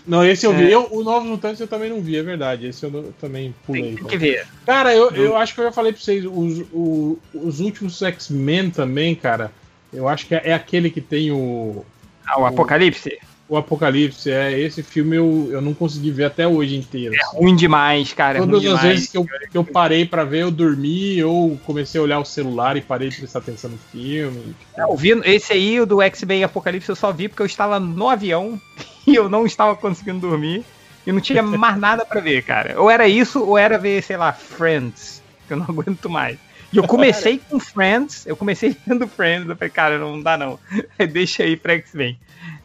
Não, 0.09 0.25
esse 0.25 0.43
eu 0.45 0.51
É. 0.53 0.57
vi. 0.57 0.71
Eu, 0.71 0.87
o 0.91 1.03
Novos 1.03 1.29
Mutantes 1.29 1.59
eu 1.61 1.67
também 1.67 1.87
não 1.89 2.01
vi, 2.01 2.17
é 2.17 2.23
verdade. 2.23 2.65
Esse 2.65 2.83
eu 2.83 2.89
não- 2.89 3.11
também 3.21 3.53
pulei. 3.65 3.95
Tem 3.95 4.05
que 4.07 4.17
ver. 4.17 4.47
Cara, 4.65 4.93
eu, 4.93 5.11
eu 5.11 5.37
acho 5.37 5.53
que 5.53 5.59
eu 5.61 5.65
já 5.65 5.71
falei 5.71 5.93
pra 5.93 6.01
vocês, 6.01 6.25
os, 6.25 6.65
o- 6.73 7.19
os 7.33 7.59
últimos 7.59 8.01
X-Men 8.01 8.71
também, 8.71 9.13
cara, 9.13 9.51
eu 9.93 10.07
acho 10.07 10.25
que 10.25 10.33
é, 10.33 10.41
é 10.45 10.53
aquele 10.53 10.89
que 10.89 10.99
tem 10.99 11.31
o, 11.31 11.85
Ah, 12.25 12.41
o 12.41 12.45
Apocalipse? 12.47 13.19
O 13.49 13.57
Apocalipse. 13.57 14.31
É, 14.31 14.57
esse 14.57 14.83
filme 14.83 15.17
eu, 15.17 15.49
eu 15.51 15.61
não 15.61 15.73
consegui 15.73 16.11
ver 16.11 16.25
até 16.25 16.47
hoje 16.47 16.77
inteiro. 16.77 17.15
É 17.15 17.35
ruim 17.35 17.55
demais, 17.55 18.13
cara. 18.13 18.37
É 18.37 18.41
Todas 18.41 18.57
as 18.57 18.61
demais. 18.61 18.81
vezes 18.81 19.09
que 19.09 19.17
eu, 19.17 19.25
que 19.25 19.57
eu 19.57 19.63
parei 19.63 20.05
pra 20.05 20.23
ver, 20.23 20.43
eu 20.43 20.51
dormi, 20.51 21.21
ou 21.23 21.57
comecei 21.65 21.99
a 21.99 22.03
olhar 22.03 22.19
o 22.19 22.25
celular 22.25 22.77
e 22.77 22.81
parei 22.81 23.09
de 23.09 23.17
prestar 23.17 23.39
atenção 23.39 23.71
no 23.71 23.77
filme. 23.91 24.55
Eu 24.77 24.95
vi, 24.95 25.09
esse 25.25 25.51
aí, 25.51 25.81
o 25.81 25.85
do 25.85 26.01
X-Men 26.01 26.43
Apocalipse, 26.43 26.87
eu 26.87 26.95
só 26.95 27.11
vi 27.11 27.27
porque 27.27 27.41
eu 27.41 27.47
estava 27.47 27.79
no 27.79 28.07
avião 28.07 28.61
e 29.07 29.15
eu 29.15 29.27
não 29.27 29.45
estava 29.45 29.75
conseguindo 29.75 30.19
dormir. 30.19 30.63
E 31.07 31.11
não 31.11 31.19
tinha 31.19 31.41
mais 31.41 31.77
nada 31.77 32.05
pra 32.05 32.21
ver, 32.21 32.43
cara. 32.43 32.79
Ou 32.79 32.89
era 32.89 33.07
isso, 33.07 33.43
ou 33.43 33.57
era 33.57 33.79
ver, 33.79 34.03
sei 34.03 34.15
lá, 34.15 34.31
Friends. 34.31 35.23
Que 35.47 35.53
eu 35.53 35.57
não 35.57 35.65
aguento 35.69 36.07
mais. 36.07 36.37
E 36.71 36.77
eu 36.77 36.83
comecei 36.83 37.41
com 37.49 37.59
Friends, 37.59 38.27
eu 38.27 38.37
comecei 38.37 38.77
vendo 38.85 39.07
Friends, 39.07 39.49
eu 39.49 39.55
falei, 39.55 39.71
cara, 39.71 39.97
não 39.97 40.21
dá 40.21 40.37
não. 40.37 40.59
Deixa 41.11 41.41
aí 41.41 41.57
pra 41.57 41.73
X-Men. 41.73 42.15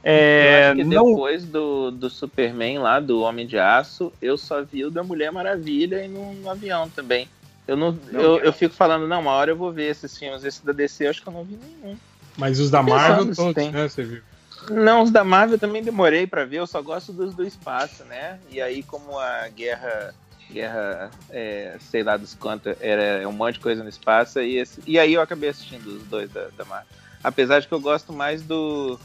Eu 0.04 0.10
É, 0.10 0.68
acho 0.68 0.76
que 0.76 0.84
não, 0.84 1.06
depois 1.06 1.44
do, 1.44 1.90
do 1.90 2.10
Superman 2.10 2.78
lá, 2.78 3.00
do 3.00 3.20
Homem 3.22 3.46
de 3.46 3.58
Aço, 3.58 4.12
eu 4.20 4.36
só 4.36 4.62
vi 4.62 4.84
o 4.84 4.90
da 4.90 5.02
Mulher 5.02 5.32
Maravilha 5.32 6.04
e 6.04 6.08
no, 6.08 6.34
no 6.34 6.50
avião 6.50 6.88
também. 6.90 7.28
Eu, 7.66 7.76
não, 7.76 7.98
eu, 8.12 8.38
eu 8.40 8.52
fico 8.52 8.74
falando, 8.74 9.08
não, 9.08 9.20
uma 9.20 9.32
hora 9.32 9.50
eu 9.50 9.56
vou 9.56 9.72
ver 9.72 9.90
esses 9.90 10.16
filmes. 10.18 10.44
Esse 10.44 10.64
da 10.64 10.72
DC 10.72 11.06
eu 11.06 11.10
acho 11.10 11.22
que 11.22 11.28
eu 11.28 11.32
não 11.32 11.44
vi 11.44 11.56
nenhum. 11.56 11.96
Mas 12.36 12.60
os 12.60 12.70
da 12.70 12.82
Marvel 12.82 13.34
todos, 13.34 13.54
tem. 13.54 13.72
né? 13.72 13.88
Você 13.88 14.02
viu? 14.02 14.22
Não, 14.70 15.02
os 15.02 15.10
da 15.10 15.24
Marvel 15.24 15.58
também 15.58 15.82
demorei 15.82 16.26
pra 16.26 16.44
ver, 16.44 16.58
eu 16.58 16.66
só 16.66 16.80
gosto 16.82 17.12
dos 17.12 17.34
do 17.34 17.44
espaço, 17.44 18.04
né? 18.04 18.38
E 18.50 18.60
aí, 18.60 18.82
como 18.82 19.18
a 19.18 19.48
guerra, 19.48 20.14
guerra, 20.50 21.10
é, 21.30 21.76
sei 21.80 22.02
lá 22.02 22.16
dos 22.16 22.34
quantos, 22.34 22.74
era 22.80 23.26
um 23.28 23.32
monte 23.32 23.54
de 23.54 23.60
coisa 23.60 23.82
no 23.82 23.88
espaço, 23.88 24.40
e, 24.40 24.56
esse- 24.58 24.82
e 24.86 24.98
aí 24.98 25.12
eu 25.14 25.20
acabei 25.20 25.50
assistindo 25.50 25.86
os 25.86 26.02
dois 26.06 26.30
da, 26.30 26.48
da 26.56 26.64
Marvel. 26.64 26.86
Apesar 27.22 27.60
de 27.60 27.68
que 27.68 27.74
eu 27.74 27.80
gosto 27.80 28.12
mais 28.12 28.42
do 28.42 28.98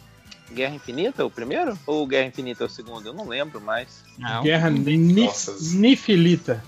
Guerra 0.52 0.76
Infinita, 0.76 1.26
o 1.26 1.30
primeiro? 1.30 1.78
Ou 1.86 2.06
Guerra 2.08 2.28
Infinita, 2.28 2.66
o 2.66 2.70
segundo? 2.70 3.08
Eu 3.08 3.14
não 3.14 3.28
lembro 3.28 3.60
mais. 3.62 4.04
não. 4.18 4.44
Guerra. 4.44 4.70
Nifilita. 4.70 6.64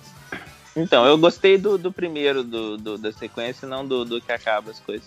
Então, 0.75 1.05
eu 1.05 1.17
gostei 1.17 1.57
do, 1.57 1.77
do 1.77 1.91
primeiro 1.91 2.43
do, 2.43 2.77
do- 2.77 2.97
da 2.97 3.11
sequência, 3.11 3.67
não 3.67 3.85
do, 3.85 4.05
do 4.05 4.21
que 4.21 4.31
acaba 4.31 4.71
as 4.71 4.79
coisas. 4.79 5.05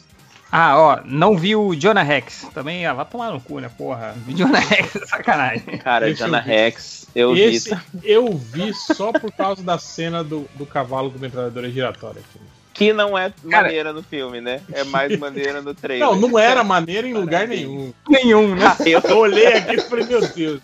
Ah, 0.53 0.78
ó, 0.78 1.01
não 1.05 1.36
vi 1.36 1.57
o 1.57 1.75
Jonah 1.75 2.03
Rex. 2.03 2.47
Também, 2.55 2.85
ah, 2.86 2.93
vai 2.93 3.05
tomar 3.07 3.33
no 3.33 3.41
cu, 3.41 3.59
né, 3.61 3.70
porra. 3.77 4.15
Vi 4.27 4.35
Jonah 4.39 4.59
Rex, 4.61 5.09
sacanagem. 5.09 5.78
Cara, 5.78 6.09
Esse 6.09 6.23
eu 6.23 6.27
Jonah 6.27 6.41
vi. 6.43 6.49
Rex, 6.51 7.07
eu 7.15 7.36
Esse 7.36 7.75
vi. 7.75 7.81
eu 8.05 8.36
vi 8.36 8.73
só 8.75 9.11
por 9.11 9.33
causa 9.33 9.62
da 9.62 9.78
cena 9.78 10.23
do, 10.23 10.49
do 10.55 10.67
cavalo 10.67 11.11
com 11.11 11.19
metralhadora 11.19 11.70
giratória. 11.70 12.23
Que 12.75 12.93
não 12.93 13.17
é 13.17 13.33
Cara- 13.49 13.62
maneira 13.69 13.93
no 13.93 14.03
filme, 14.03 14.41
né? 14.41 14.61
É 14.73 14.83
mais 14.85 15.17
maneira 15.19 15.62
no 15.62 15.73
trailer. 15.75 16.07
Não, 16.07 16.17
não 16.17 16.39
era 16.39 16.62
maneira 16.65 17.07
em 17.09 17.15
lugar 17.15 17.47
nenhum. 17.49 17.94
Nenhum, 18.09 18.55
né? 18.55 18.65
Eu, 18.85 19.01
Eu 19.01 19.19
olhei 19.19 19.47
aqui 19.47 19.77
e 19.77 19.81
falei, 19.81 20.05
meu 20.07 20.20
Deus. 20.28 20.61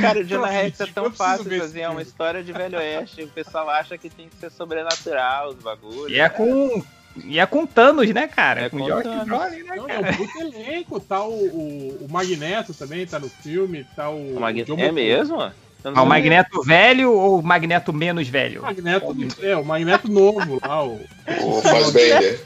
Cara, 0.00 0.20
o 0.20 0.24
Jonah 0.24 0.48
Rex 0.48 0.80
é 0.80 0.86
tão 0.86 1.10
fácil 1.10 1.44
fazer, 1.58 1.80
é 1.80 1.88
uma 1.88 2.00
história 2.02 2.42
de 2.42 2.52
Velho 2.52 2.78
Oeste. 2.78 3.22
O 3.24 3.28
pessoal 3.28 3.68
acha 3.68 3.98
que 3.98 4.08
tem 4.08 4.28
que 4.28 4.36
ser 4.36 4.50
sobrenatural, 4.50 5.50
os 5.50 5.56
bagulhos. 5.56 6.10
E 6.10 6.18
é 6.20 6.28
com. 6.28 6.82
E 7.24 7.38
é 7.40 7.44
com 7.46 7.66
Thanos, 7.66 8.08
né, 8.14 8.28
cara? 8.28 8.62
É 8.62 8.68
com 8.70 8.78
com 8.78 8.86
George 8.86 9.02
Thanos. 9.08 9.24
Brolin, 9.26 9.62
né, 9.64 9.76
Não, 9.76 9.88
é 9.88 9.98
um 9.98 10.14
puto 10.16 10.38
elenco, 10.40 11.00
tá 11.00 11.20
o, 11.22 11.32
o, 11.32 12.06
o 12.06 12.06
Magneto 12.08 12.72
também, 12.72 13.04
tá 13.06 13.18
no 13.18 13.28
filme, 13.28 13.84
tá 13.96 14.08
o... 14.08 14.36
O 14.36 14.40
Mag- 14.40 14.62
John 14.62 14.78
É 14.78 14.86
Mo- 14.86 14.92
mesmo? 14.92 15.52
Ah, 15.84 16.02
o. 16.02 16.06
Magneto 16.06 16.62
velho 16.62 17.12
ou 17.12 17.38
o 17.38 17.42
Magneto 17.42 17.92
menos 17.92 18.28
velho? 18.28 18.62
Magneto, 18.62 19.14
é, 19.42 19.56
o 19.56 19.64
Magneto 19.64 20.10
novo 20.10 20.60
lá, 20.62 20.84
o, 20.84 21.00
O 21.42 21.62
Fassbender. 21.62 22.40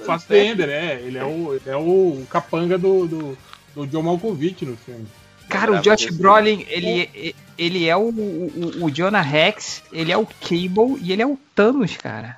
o 0.00 0.04
Fassbender, 0.04 0.68
é, 0.68 1.00
ele 1.04 1.18
é 1.18 1.24
o, 1.24 1.54
ele 1.54 1.62
é 1.70 1.76
o 1.76 2.22
capanga 2.30 2.78
do, 2.78 3.06
do, 3.06 3.38
do 3.74 3.86
John 3.86 4.02
Malkovich 4.02 4.64
no 4.64 4.76
filme. 4.76 5.06
Cara, 5.48 5.72
o 5.72 5.80
Josh. 5.80 6.06
Brolin, 6.12 6.64
ele, 6.68 7.34
ele 7.56 7.86
é 7.88 7.96
o, 7.96 8.08
o, 8.10 8.84
o 8.84 8.90
Jonah 8.90 9.22
Rex, 9.22 9.82
ele 9.92 10.12
é 10.12 10.16
o 10.16 10.26
Cable 10.26 10.98
e 11.02 11.12
ele 11.12 11.22
é 11.22 11.26
o 11.26 11.38
Thanos, 11.54 11.96
cara. 11.96 12.36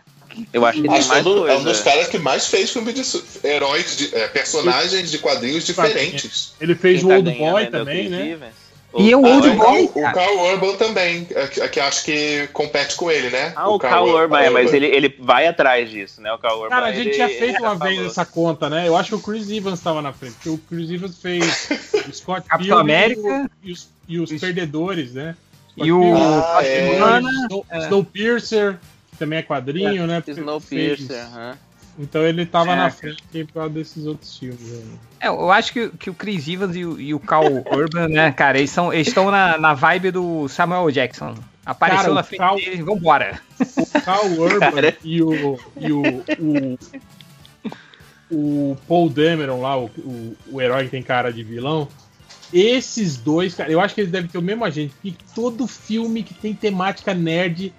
Eu 0.53 0.65
acho 0.65 0.81
que 0.81 0.89
que 0.89 0.95
é 0.95 1.05
mais 1.05 1.27
um, 1.27 1.35
do- 1.35 1.49
é 1.49 1.57
um 1.57 1.65
dos 1.65 1.81
caras 1.81 2.07
que 2.07 2.19
mais 2.19 2.47
fez 2.47 2.71
filme 2.71 2.93
de 2.93 3.03
heróis, 3.43 3.97
de, 3.97 4.15
é, 4.15 4.29
personagens 4.29 5.11
de 5.11 5.19
quadrinhos 5.19 5.67
diferentes. 5.67 6.55
Ele 6.61 6.75
fez 6.77 7.01
Quem 7.01 7.07
o 7.07 7.09
tá 7.09 7.17
Old 7.17 7.31
Boy 7.39 7.63
é 7.65 7.67
também, 7.67 8.09
né? 8.09 8.39
E 8.99 9.15
o 9.15 9.23
Old 9.25 9.49
Boy, 9.51 9.87
Carl- 9.89 10.11
o. 10.11 10.13
Carl 10.15 10.39
Urban 10.53 10.77
também, 10.77 11.27
é, 11.35 11.47
que, 11.47 11.69
que 11.69 11.79
acho 11.81 12.05
que 12.05 12.49
compete 12.53 12.97
com 12.97 13.09
ele, 13.11 13.31
né? 13.31 13.53
Ah, 13.55 13.69
o 13.69 13.79
Carl 13.79 14.09
Urban, 14.09 14.41
é, 14.41 14.51
mas 14.51 14.75
ele, 14.75 14.87
ele 14.87 15.15
vai 15.21 15.47
atrás 15.47 15.89
disso, 15.89 16.21
né? 16.21 16.33
O 16.33 16.39
Carl 16.39 16.57
Urban. 16.57 16.71
Cara, 16.71 16.87
a 16.87 16.93
gente 16.93 17.07
ele- 17.07 17.15
tinha 17.15 17.29
feito 17.29 17.61
já 17.61 17.73
uma 17.73 17.77
vez 17.77 18.05
essa 18.05 18.25
conta, 18.27 18.69
né? 18.69 18.89
Eu 18.89 18.97
acho 18.97 19.11
que 19.11 19.15
o 19.15 19.21
Chris 19.21 19.49
Evans 19.49 19.79
estava 19.79 20.03
na 20.03 20.13
frente, 20.13 20.35
porque 20.35 20.49
o 20.49 20.59
Chris 20.59 20.91
Evans 20.91 21.19
fez 21.19 21.69
o 22.09 22.13
Scott 22.13 22.49
Capitão 22.49 22.79
Pilgrim 22.79 22.81
América. 22.81 23.21
e, 23.21 23.31
o- 23.31 23.69
e 23.69 23.73
os, 23.73 23.89
e 24.09 24.19
os 24.35 24.41
Perdedores, 24.41 25.13
né? 25.15 25.37
E 25.77 25.93
o 25.93 26.03
Ah, 26.53 26.61
é. 26.65 27.21
Snow, 27.21 27.67
é. 27.71 27.79
Snowpiercer, 27.85 28.77
que 29.13 29.17
também 29.19 29.39
é 29.39 29.43
quadrinho, 29.43 30.07
né? 30.07 30.21
Snowpiercer, 30.27 31.25
aham. 31.27 31.57
Então 32.01 32.23
ele 32.23 32.47
tava 32.47 32.73
É. 32.73 32.77
na 32.77 32.91
frente 32.91 33.23
causa 33.53 33.69
desses 33.69 34.07
outros 34.07 34.39
filmes. 34.39 34.61
aí. 34.73 34.85
É, 35.21 35.29
eu 35.29 35.53
acho 35.53 35.73
que, 35.73 35.89
que 35.91 36.09
o 36.09 36.15
Chris 36.15 36.49
Evans 36.49 36.75
e 36.75 36.85
o, 36.85 36.99
e 37.01 37.13
o 37.13 37.21
Carl 37.21 37.45
Urban, 37.71 38.09
né, 38.09 38.33
cara, 38.33 38.57
eles 38.59 38.71
são 38.71 38.93
eles 38.93 39.09
estão 39.09 39.31
na, 39.31 39.59
na 39.59 39.75
vibe 39.75 40.11
do 40.11 40.49
Samuel 40.49 40.91
Jackson. 40.91 41.35
Apareceu 41.67 42.03
Cara, 42.05 42.15
na 42.15 42.23
frente 42.23 42.39
Carl- 42.39 42.57
deles, 42.57 42.81
vambora. 42.81 43.41
O 43.77 44.01
Carl 44.01 44.27
Urban 44.39 44.73
Cara. 44.73 44.97
e 45.05 45.23
o, 45.23 45.59
e 45.77 45.93
o, 45.93 46.03
o, 46.39 46.79
o 48.31 48.77
Paul 48.89 49.09
Dameron 49.11 49.61
lá, 49.61 49.77
o, 49.79 49.85
o, 49.99 50.37
o 50.53 50.61
herói 50.61 50.85
que 50.85 50.91
tem 50.91 51.03
cara 51.03 51.31
de 51.33 51.43
vilão, 51.45 51.87
esses 52.53 53.17
dois, 53.17 53.55
cara, 53.55 53.71
eu 53.71 53.81
acho 53.81 53.95
que 53.95 54.01
eles 54.01 54.11
devem 54.11 54.29
ter 54.29 54.39
o 54.39 54.43
mesmo 54.43 54.65
agente, 54.65 54.95
porque 55.01 55.15
todo 55.35 55.67
filme 55.67 56.23
que 56.23 56.35
tem 56.35 56.55
temática 56.55 57.13
nerd 57.15 57.73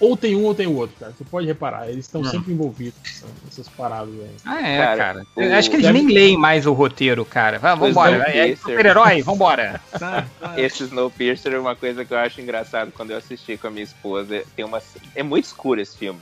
ou 0.00 0.16
tem 0.16 0.36
um 0.36 0.44
ou 0.44 0.54
tem 0.54 0.66
o 0.66 0.74
outro, 0.76 0.96
cara. 0.98 1.12
Você 1.12 1.24
pode 1.24 1.46
reparar, 1.46 1.88
eles 1.88 2.04
estão 2.06 2.20
Hum. 2.20 2.24
sempre 2.24 2.52
envolvidos 2.52 2.94
nessa- 3.02 3.26
nessas 3.44 3.68
paradas 3.68 4.14
aí. 4.14 4.36
Ah, 4.44 4.60
é, 4.68 4.76
Cara, 4.78 4.96
cara. 4.96 5.26
o- 5.34 5.42
Eu 5.42 5.54
acho 5.54 5.70
que 5.70 5.76
eles 5.76 5.86
deve- 5.86 5.98
nem 6.02 6.14
leem 6.14 6.36
mais 6.38 6.66
o 6.66 6.72
roteiro, 6.72 7.24
cara. 7.24 7.58
Vai, 7.58 7.74
O 7.74 7.76
vambora. 7.76 8.30
É, 8.30 8.50
é 8.50 8.56
super-herói, 8.56 9.22
vambora. 9.22 9.80
Esse 10.56 10.84
Snowpiercer 10.84 11.52
é 11.52 11.58
uma 11.58 11.74
coisa 11.76 12.04
que 12.04 12.12
eu 12.14 12.18
acho 12.18 12.40
engraçado 12.40 12.92
quando 12.92 13.10
eu 13.10 13.16
assisti 13.16 13.56
com 13.56 13.66
a 13.66 13.70
minha 13.70 13.84
esposa. 13.84 14.44
Tem 14.54 14.64
uma, 14.64 14.80
é 15.14 15.22
muito 15.22 15.44
escuro 15.46 15.80
esse 15.80 15.96
filme. 15.96 16.20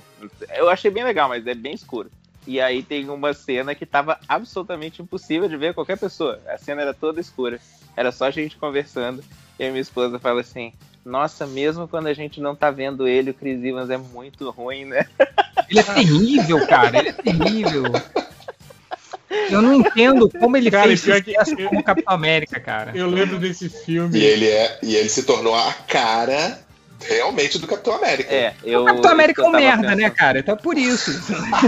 Eu 0.57 0.69
achei 0.69 0.91
bem 0.91 1.05
legal, 1.05 1.29
mas 1.29 1.47
é 1.47 1.55
bem 1.55 1.75
escuro. 1.75 2.11
E 2.47 2.61
aí 2.61 2.83
tem 2.83 3.09
uma 3.11 3.35
cena 3.35 3.75
que 3.75 3.85
tava 3.85 4.19
absolutamente 4.29 5.03
impossível 5.03 5.49
de 5.49 5.57
ver 5.57 5.75
qualquer 5.75 5.99
pessoa. 5.99 6.41
A 6.47 6.57
cena 6.57 6.81
era 6.83 6.95
toda 6.95 7.21
escura. 7.21 7.59
Era 7.97 8.13
só 8.13 8.27
a 8.27 8.31
gente 8.31 8.57
conversando. 8.57 9.23
E 9.59 9.65
a 9.65 9.71
minha 9.71 9.81
esposa 9.81 10.19
fala 10.21 10.43
assim: 10.43 10.73
Nossa, 11.07 11.47
mesmo 11.47 11.87
quando 11.87 12.09
a 12.09 12.13
gente 12.13 12.41
não 12.41 12.57
tá 12.57 12.69
vendo 12.69 13.07
ele, 13.07 13.31
o 13.31 13.35
Chris 13.35 13.63
Evans 13.63 13.89
é 13.91 13.97
muito 13.97 14.51
ruim, 14.51 14.85
né? 14.87 15.07
Ele 15.71 15.79
é 15.79 15.83
terrível, 15.85 16.67
cara. 16.67 16.99
Ele 16.99 17.09
é 17.11 17.13
terrível. 17.13 17.85
Eu 19.49 19.63
não 19.63 19.73
entendo 19.75 20.29
como 20.31 20.57
ele 20.57 20.69
Cara, 20.71 20.89
fez 20.89 21.03
pior 21.03 21.23
que- 21.23 21.31
sucesso 21.33 21.57
como 21.69 21.83
Capitão 21.85 22.13
América, 22.13 22.59
cara. 22.59 22.91
Eu 22.95 23.09
lembro 23.09 23.39
desse 23.39 23.69
filme. 23.69 24.19
E 24.19 24.25
ele, 24.25 24.49
é, 24.49 24.79
e 24.83 24.97
ele 24.97 25.09
se 25.09 25.23
tornou 25.23 25.55
a 25.55 25.73
cara 25.73 26.59
realmente 27.01 27.59
do 27.61 27.67
Capitão 27.69 27.95
América. 27.95 28.33
É, 28.35 28.55
eu. 28.65 28.83
O 28.83 28.87
Capitão 28.87 29.11
América 29.13 29.43
é 29.43 29.45
eu 29.45 29.49
um 29.49 29.53
merda, 29.53 29.83
pensando. 29.83 29.99
né, 30.01 30.11
cara? 30.11 30.39
Então 30.41 30.55
é 30.55 30.59
por 30.59 30.77
isso. 30.77 31.11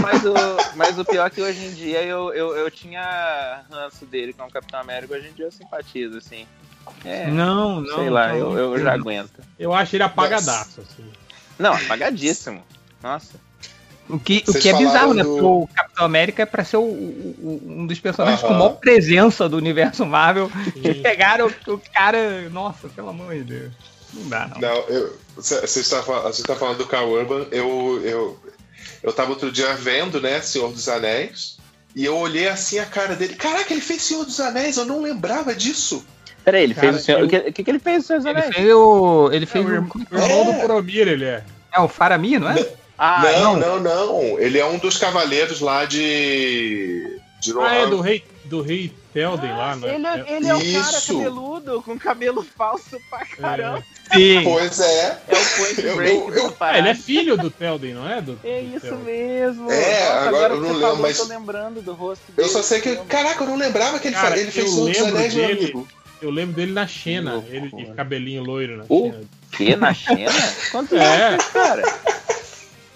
Mas 0.01 0.25
o, 0.25 0.33
mas 0.75 0.99
o 0.99 1.05
pior 1.05 1.27
é 1.27 1.29
que 1.29 1.41
hoje 1.41 1.65
em 1.65 1.73
dia 1.73 2.03
eu, 2.03 2.33
eu, 2.33 2.57
eu 2.57 2.69
tinha 2.69 3.61
ranço 3.71 4.05
dele 4.05 4.33
como 4.33 4.51
Capitão 4.51 4.79
América, 4.81 5.13
hoje 5.13 5.29
em 5.29 5.33
dia 5.33 5.45
eu 5.45 5.51
simpatizo, 5.51 6.17
assim. 6.17 6.45
É, 7.05 7.27
Não, 7.27 7.81
não. 7.81 7.95
sei 7.95 8.09
lá, 8.09 8.29
não. 8.29 8.57
eu, 8.57 8.75
eu 8.75 8.83
já 8.83 8.93
aguento. 8.93 9.39
Eu 9.57 9.73
acho 9.73 9.95
ele 9.95 10.03
apagadaço, 10.03 10.81
assim. 10.81 11.09
Não, 11.57 11.73
apagadíssimo. 11.73 12.61
Nossa. 13.01 13.33
O 14.09 14.19
que, 14.19 14.43
o 14.47 14.53
que 14.53 14.69
é 14.69 14.73
bizarro, 14.73 15.13
né? 15.13 15.21
do- 15.23 15.29
Porque 15.29 15.45
o 15.45 15.69
Capitão 15.73 16.03
América 16.05 16.41
é 16.41 16.45
pra 16.45 16.63
ser 16.63 16.77
o, 16.77 16.81
o- 16.81 17.61
um 17.65 17.85
dos 17.85 17.99
personagens 17.99 18.41
com 18.41 18.53
maior 18.53 18.71
presença 18.77 19.47
do 19.47 19.55
universo 19.55 20.03
Marvel. 20.05 20.51
E 20.75 20.95
pegaram 20.95 21.47
o, 21.67 21.73
o 21.73 21.81
cara. 21.93 22.49
Nossa, 22.49 22.89
pelo 22.89 23.09
amor 23.09 23.35
de 23.35 23.43
Deus. 23.43 23.71
Não 24.13 24.27
dá, 24.27 24.47
não. 24.47 24.59
Não, 24.59 24.75
eu, 24.87 25.15
você 25.35 25.61
você 25.61 25.81
está, 25.81 26.01
fal- 26.01 26.23
você 26.23 26.41
está 26.41 26.55
falando 26.55 26.77
do 26.79 26.87
Carl 26.87 27.07
Urban. 27.11 27.45
Eu, 27.51 28.01
eu, 28.03 28.39
eu 29.03 29.13
tava 29.13 29.29
outro 29.29 29.51
dia 29.51 29.75
vendo, 29.75 30.19
né, 30.19 30.41
Senhor 30.41 30.71
dos 30.71 30.89
Anéis. 30.89 31.59
E 31.95 32.03
eu 32.03 32.17
olhei 32.17 32.47
assim 32.49 32.79
a 32.79 32.85
cara 32.87 33.15
dele. 33.15 33.35
Caraca, 33.35 33.71
ele 33.71 33.81
fez 33.81 34.01
Senhor 34.01 34.25
dos 34.25 34.39
Anéis, 34.39 34.77
eu 34.77 34.85
não 34.85 35.01
lembrava 35.03 35.53
disso. 35.53 36.03
Peraí, 36.43 36.63
ele 36.63 36.73
Cara, 36.73 36.87
fez 36.91 37.01
o 37.01 37.05
senhor. 37.05 37.19
eu- 37.19 37.25
O 37.25 37.29
que, 37.29 37.37
o 37.37 37.53
que 37.53 37.63
que 37.63 37.69
ele 37.71 37.79
fez, 37.79 38.05
Senhor 38.05 38.19
Ele 38.21 38.29
Anéis? 38.29 38.55
fez 38.55 38.73
o. 38.73 39.29
Ele 39.31 39.43
É, 39.43 39.47
fez 39.47 39.65
o 39.65 39.67
o. 39.67 39.71
irmão, 39.73 39.91
o 40.11 40.15
irmão 40.17 40.45
do 40.45 40.53
Boromir, 40.53 41.07
ele 41.07 41.25
é. 41.25 41.43
É 41.73 41.79
o 41.79 41.87
Faramir, 41.87 42.39
não 42.39 42.49
é? 42.49 42.67
Ah, 42.97 43.21
não, 43.39 43.55
não, 43.57 43.79
não, 43.79 44.39
Ele 44.39 44.59
é 44.59 44.65
um 44.65 44.77
dos 44.77 44.97
cavaleiros 44.97 45.59
lá 45.61 45.85
de. 45.85 47.19
de 47.39 47.53
Ah, 47.59 47.75
é 47.75 47.87
do 47.87 48.01
rei, 48.01 48.23
do 48.45 48.61
rei 48.61 48.91
Telden 49.13 49.51
lá, 49.51 49.75
né? 49.75 49.95
Ele, 49.95 50.05
é- 50.05 50.25
ele 50.35 50.47
é 50.47 50.53
o 50.55 50.57
cara 50.59 50.97
Isso. 50.97 51.13
cabeludo, 51.17 51.81
com 51.81 51.97
cabelo 51.97 52.45
falso 52.57 52.99
pra 53.09 53.25
caramba. 53.25 53.83
Sim. 54.13 54.41
Pois 54.43 54.79
é. 54.79 55.17
É, 55.27 55.35
o 55.35 55.45
Point 55.57 55.81
Eu- 55.85 55.95
Break 55.95 56.15
eu- 56.15 56.33
eu- 56.35 56.57
Ah, 56.59 56.77
ele 56.77 56.89
é 56.89 56.95
filho 56.95 57.37
do 57.37 57.49
Telden, 57.49 57.93
não 57.93 58.09
é? 58.09 58.21
Do, 58.21 58.39
É 58.43 58.59
isso 58.61 58.81
Telden. 58.81 59.03
mesmo. 59.05 59.71
É, 59.71 59.99
Nossa, 60.09 60.27
agora 60.29 60.53
eu 60.53 60.57
que 60.57 60.61
não 60.61 60.67
você 60.67 60.73
lembro, 60.73 60.81
falou, 60.81 60.97
mas- 60.97 61.17
tô 61.17 61.23
lembrando 61.25 61.81
do 61.81 61.93
rosto 61.93 62.23
Eu 62.29 62.35
dele. 62.35 62.49
só 62.49 62.61
sei 62.61 62.81
que. 62.81 62.95
Caraca, 63.07 63.43
eu 63.43 63.47
não 63.47 63.55
lembrava 63.55 63.99
que 63.99 64.07
ele, 64.07 64.15
Cara, 64.15 64.31
fa- 64.31 64.37
ele 64.37 64.51
fez 64.51 64.65
eu 64.67 64.73
Senhor 64.93 65.05
dos 65.11 65.15
Anéis, 65.15 65.33
meu 65.33 65.45
amigo. 65.45 65.87
Eu 66.21 66.29
lembro 66.31 66.55
dele 66.55 66.73
na 66.73 66.85
Xena, 66.85 67.41
Que 67.41 67.55
ele 67.55 67.69
de 67.69 67.85
cabelinho 67.93 68.43
loiro 68.43 68.77
na 68.77 68.83
O 68.89 69.11
Xena. 69.11 69.23
Que 69.51 69.75
na 69.75 69.93
Xena? 69.93 70.31
Quanto 70.71 70.95
É. 70.95 71.33
é, 71.35 71.37
cara? 71.53 71.83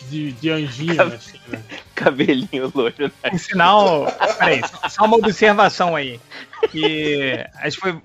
De, 0.10 0.32
de 0.34 0.50
anjinho 0.50 0.95
na 0.95 1.18
Xena. 1.18 1.66
Cabelinho 1.95 2.72
loiro. 2.76 2.95
né? 3.24 3.30
Por 3.30 3.40
sinal. 3.40 4.06
Peraí, 4.38 4.61
só- 4.90 5.06
uma 5.06 5.16
observação 5.18 5.95
aí. 5.95 6.19
Que. 6.69 7.45
Acho 7.56 7.77
que 7.77 7.82
foi. 7.82 8.02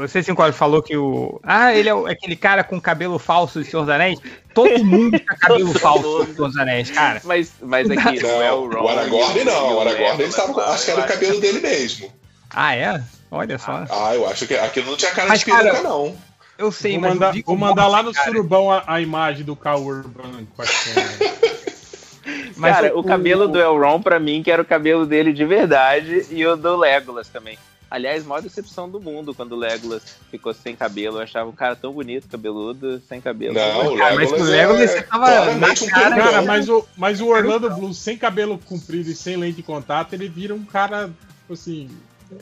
Você, 0.00 0.22
Cinco 0.22 0.52
falou 0.52 0.82
que 0.82 0.96
o. 0.96 1.40
Ah, 1.42 1.74
ele 1.74 1.88
é 1.88 1.94
o- 1.94 2.06
aquele 2.06 2.36
cara 2.36 2.62
com 2.62 2.78
cabelo 2.80 3.18
falso 3.18 3.58
do 3.60 3.64
Senhor 3.64 3.82
dos 3.82 3.94
Anéis. 3.94 4.18
Todo 4.52 4.84
mundo 4.84 5.12
tem 5.12 5.24
cabelo 5.26 5.72
falso 5.78 6.02
do 6.02 6.34
Senhor 6.34 6.48
dos 6.48 6.56
Anéis, 6.58 6.90
cara. 6.90 7.20
Mas, 7.24 7.52
mas 7.62 7.90
aqui 7.90 8.22
não, 8.22 8.42
é 8.42 8.52
o 8.52 8.68
Não, 8.68 8.80
Ron. 8.80 8.84
o 8.84 8.88
Aragorn 8.88 9.40
o- 9.40 9.44
não. 9.44 9.76
O 9.76 9.80
Aragorn 9.80 10.02
Legolas, 10.02 10.20
ele 10.20 10.32
tava, 10.32 10.52
com- 10.54 10.60
acho 10.60 10.84
que 10.84 10.90
era 10.90 11.00
o 11.00 11.06
cabelo 11.06 11.40
dele 11.40 11.60
mesmo. 11.60 12.12
Ah, 12.50 12.74
é? 12.76 13.02
Olha 13.34 13.58
só. 13.58 13.84
Ah, 13.90 14.14
eu 14.14 14.28
acho 14.28 14.46
que 14.46 14.54
aquilo 14.54 14.90
não 14.92 14.96
tinha 14.96 15.10
cara 15.10 15.28
Mas, 15.28 15.40
de 15.40 15.46
peruca, 15.46 15.64
cara, 15.64 15.82
não. 15.82 16.16
Eu 16.56 16.70
sei, 16.70 16.92
Vou 16.92 17.00
mas. 17.00 17.14
mandar, 17.14 17.34
o 17.34 17.42
vou 17.44 17.56
mandar 17.56 17.88
lá 17.88 18.02
no 18.02 18.12
cara, 18.12 18.26
surubão 18.26 18.70
a, 18.70 18.84
a 18.86 19.00
imagem 19.00 19.44
do 19.44 19.56
Carl 19.56 19.82
Urban 19.82 20.46
com 20.54 20.62
a. 20.62 20.64
Mas 22.56 22.76
Cara, 22.76 22.96
o, 22.96 23.02
cabelo 23.02 23.48
do 23.48 23.60
Elrond, 23.60 24.02
pra 24.02 24.20
mim, 24.20 24.42
que 24.42 24.50
era 24.50 24.62
o 24.62 24.64
cabelo 24.64 25.04
dele 25.04 25.32
de 25.32 25.44
verdade, 25.44 26.24
e 26.30 26.46
o 26.46 26.56
do 26.56 26.76
Legolas 26.76 27.28
também. 27.28 27.58
Aliás, 27.90 28.24
maior 28.24 28.40
decepção 28.40 28.88
do 28.88 29.00
mundo 29.00 29.34
quando 29.34 29.52
o 29.52 29.56
Legolas 29.56 30.16
ficou 30.30 30.54
sem 30.54 30.74
cabelo. 30.74 31.18
Eu 31.18 31.22
achava 31.22 31.50
um 31.50 31.54
cara 31.54 31.76
tão 31.76 31.92
bonito, 31.92 32.28
cabeludo, 32.28 33.02
sem 33.08 33.20
cabelo. 33.20 33.54
Não, 33.54 33.94
o 33.94 33.98
Cara, 33.98 34.14
mas 34.14 34.30
Legolas 34.30 34.48
o 34.48 34.50
Legolas 34.50 34.80
é 34.80 34.86
você 34.86 35.02
tava 35.02 35.54
na 35.54 35.74
cara. 35.74 36.16
Cara, 36.16 36.42
mas 36.42 36.68
o, 36.68 36.86
mas 36.96 37.20
o 37.20 37.26
Orlando 37.26 37.70
Bloom, 37.70 37.92
sem 37.92 38.16
cabelo 38.16 38.58
comprido 38.58 39.10
e 39.10 39.14
sem 39.14 39.36
lente 39.36 39.56
de 39.56 39.62
contato, 39.62 40.12
ele 40.12 40.28
vira 40.28 40.54
um 40.54 40.64
cara, 40.64 41.10
tipo 41.40 41.52
assim. 41.52 41.90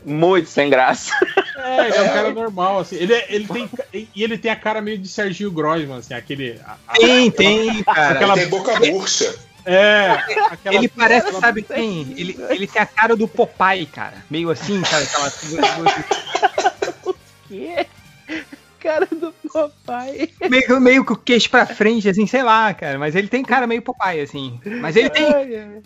Muito 0.04 0.48
sem 0.48 0.68
graça. 0.70 1.12
É, 1.56 1.86
ele 1.88 1.96
é 1.96 2.02
um 2.02 2.08
cara 2.08 2.30
normal, 2.32 2.80
assim. 2.80 2.96
Ele, 2.96 3.12
é- 3.14 3.26
ele 3.28 3.46
tem, 3.46 3.70
e 4.14 4.22
ele 4.22 4.36
tem 4.38 4.50
a 4.50 4.56
cara 4.56 4.80
meio 4.80 4.98
de 4.98 5.08
Serginho 5.08 5.50
Grossman, 5.50 5.98
assim, 5.98 6.14
aquele. 6.14 6.60
a- 6.64 6.76
a- 6.88 6.92
Tem, 6.94 7.30
tem, 7.30 7.82
cara. 7.84 8.10
Aquela- 8.16 8.34
Tem 8.34 8.48
boca 8.48 8.78
murcha. 8.80 9.34
É, 9.64 10.10
aquela. 10.50 10.74
Ele 10.76 10.88
parece, 10.88 11.26
aquela- 11.28 11.40
sabe 11.40 11.62
quem? 11.62 12.12
Ele, 12.16 12.36
ele 12.50 12.66
tem 12.66 12.82
a 12.82 12.86
cara 12.86 13.14
do 13.14 13.28
Popeye, 13.28 13.86
cara. 13.86 14.14
Meio 14.28 14.50
assim, 14.50 14.82
sabe? 14.84 15.04
Aquela... 15.04 15.32
Que? 17.48 17.86
Cara 18.80 19.06
do 19.06 19.32
papai. 19.52 20.28
meio, 20.50 20.80
meio 20.80 21.04
com 21.04 21.14
o 21.14 21.16
queixo 21.16 21.48
pra 21.48 21.64
frente, 21.66 22.08
assim, 22.08 22.26
sei 22.26 22.42
lá, 22.42 22.74
cara. 22.74 22.98
Mas 22.98 23.14
ele 23.14 23.28
tem 23.28 23.44
cara 23.44 23.66
meio 23.66 23.80
Popeye, 23.82 24.20
assim. 24.22 24.58
Mas 24.80 24.96
ele 24.96 25.08
tem. 25.10 25.26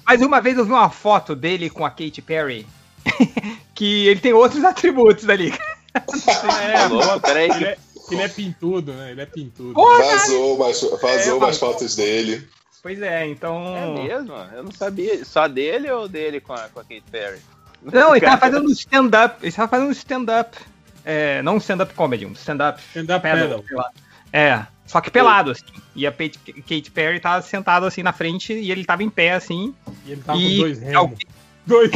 Mas 0.07 0.23
uma 0.23 0.41
vez 0.41 0.57
eu 0.57 0.65
vi 0.65 0.71
uma 0.73 0.89
foto 0.89 1.35
dele 1.37 1.69
com 1.69 1.85
a 1.85 1.91
Katy 1.91 2.23
Perry. 2.23 2.67
que 3.75 4.07
ele 4.07 4.21
tem 4.21 4.33
outros 4.33 4.65
atributos 4.65 5.29
ali. 5.29 5.53
É, 5.95 7.19
peraí. 7.21 7.51
Ele 7.51 7.65
é, 7.65 7.79
ele 8.11 8.23
é 8.23 8.29
pintudo, 8.29 8.93
né? 8.93 9.11
Ele 9.13 9.21
é 9.21 9.27
pintudo. 9.27 9.75
Porra. 9.75 10.05
Vazou, 10.05 10.57
umas, 10.57 10.81
vazou 10.83 11.33
É, 11.33 11.35
umas 11.35 11.59
fotos 11.59 11.97
dele. 11.97 12.47
Pois 12.83 13.01
é, 13.03 13.27
então. 13.27 13.77
É 13.77 14.03
mesmo? 14.03 14.33
Eu 14.55 14.63
não 14.63 14.71
sabia. 14.73 15.25
Só 15.25 15.49
dele 15.49 15.91
ou 15.91 16.07
dele 16.09 16.41
com 16.41 16.53
a, 16.53 16.69
com 16.69 16.81
a 16.81 16.83
Kate 16.85 17.03
Perry? 17.11 17.39
Não, 17.83 18.15
ele 18.15 18.25
tava 18.25 18.39
fazendo 18.39 18.69
um 18.69 18.73
stand-up. 18.73 19.37
Ele 19.43 19.53
tava 19.53 19.69
fazendo 19.69 19.89
um 19.89 19.93
stand-up. 19.93 20.57
É, 21.05 21.41
não 21.43 21.55
um 21.55 21.59
stand-up 21.59 21.95
comedy, 21.95 22.27
um 22.27 22.33
stand-up 22.33 22.81
Stand-up. 22.91 23.27
É, 24.33 24.67
só 24.87 25.01
que 25.01 25.11
pelado, 25.11 25.53
assim. 25.53 25.65
E 25.95 26.07
a 26.07 26.13
Kate 26.13 26.91
Perry 26.93 27.21
tava 27.21 27.43
sentada 27.43 27.87
assim 27.87 28.03
na 28.03 28.13
frente 28.13 28.53
e 28.53 28.71
ele 28.71 28.85
tava 28.85 29.03
em 29.03 29.11
pé, 29.11 29.33
assim. 29.33 29.75
E 30.05 30.13
ele 30.13 30.23
tava 30.23 30.39
E- 30.39 30.57
com 30.57 30.63
dois 30.63 30.79
remos. 30.81 31.19
Dois. 31.67 31.91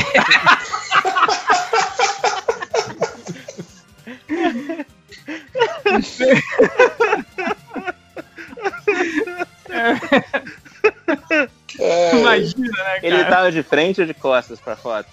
É, 11.78 12.18
Imagina, 12.20 12.68
né, 12.68 12.84
cara? 12.84 13.00
Ele 13.02 13.24
tava 13.24 13.52
de 13.52 13.62
frente 13.62 14.00
ou 14.00 14.06
de 14.06 14.14
costas 14.14 14.60
pra 14.60 14.76
foto? 14.76 15.08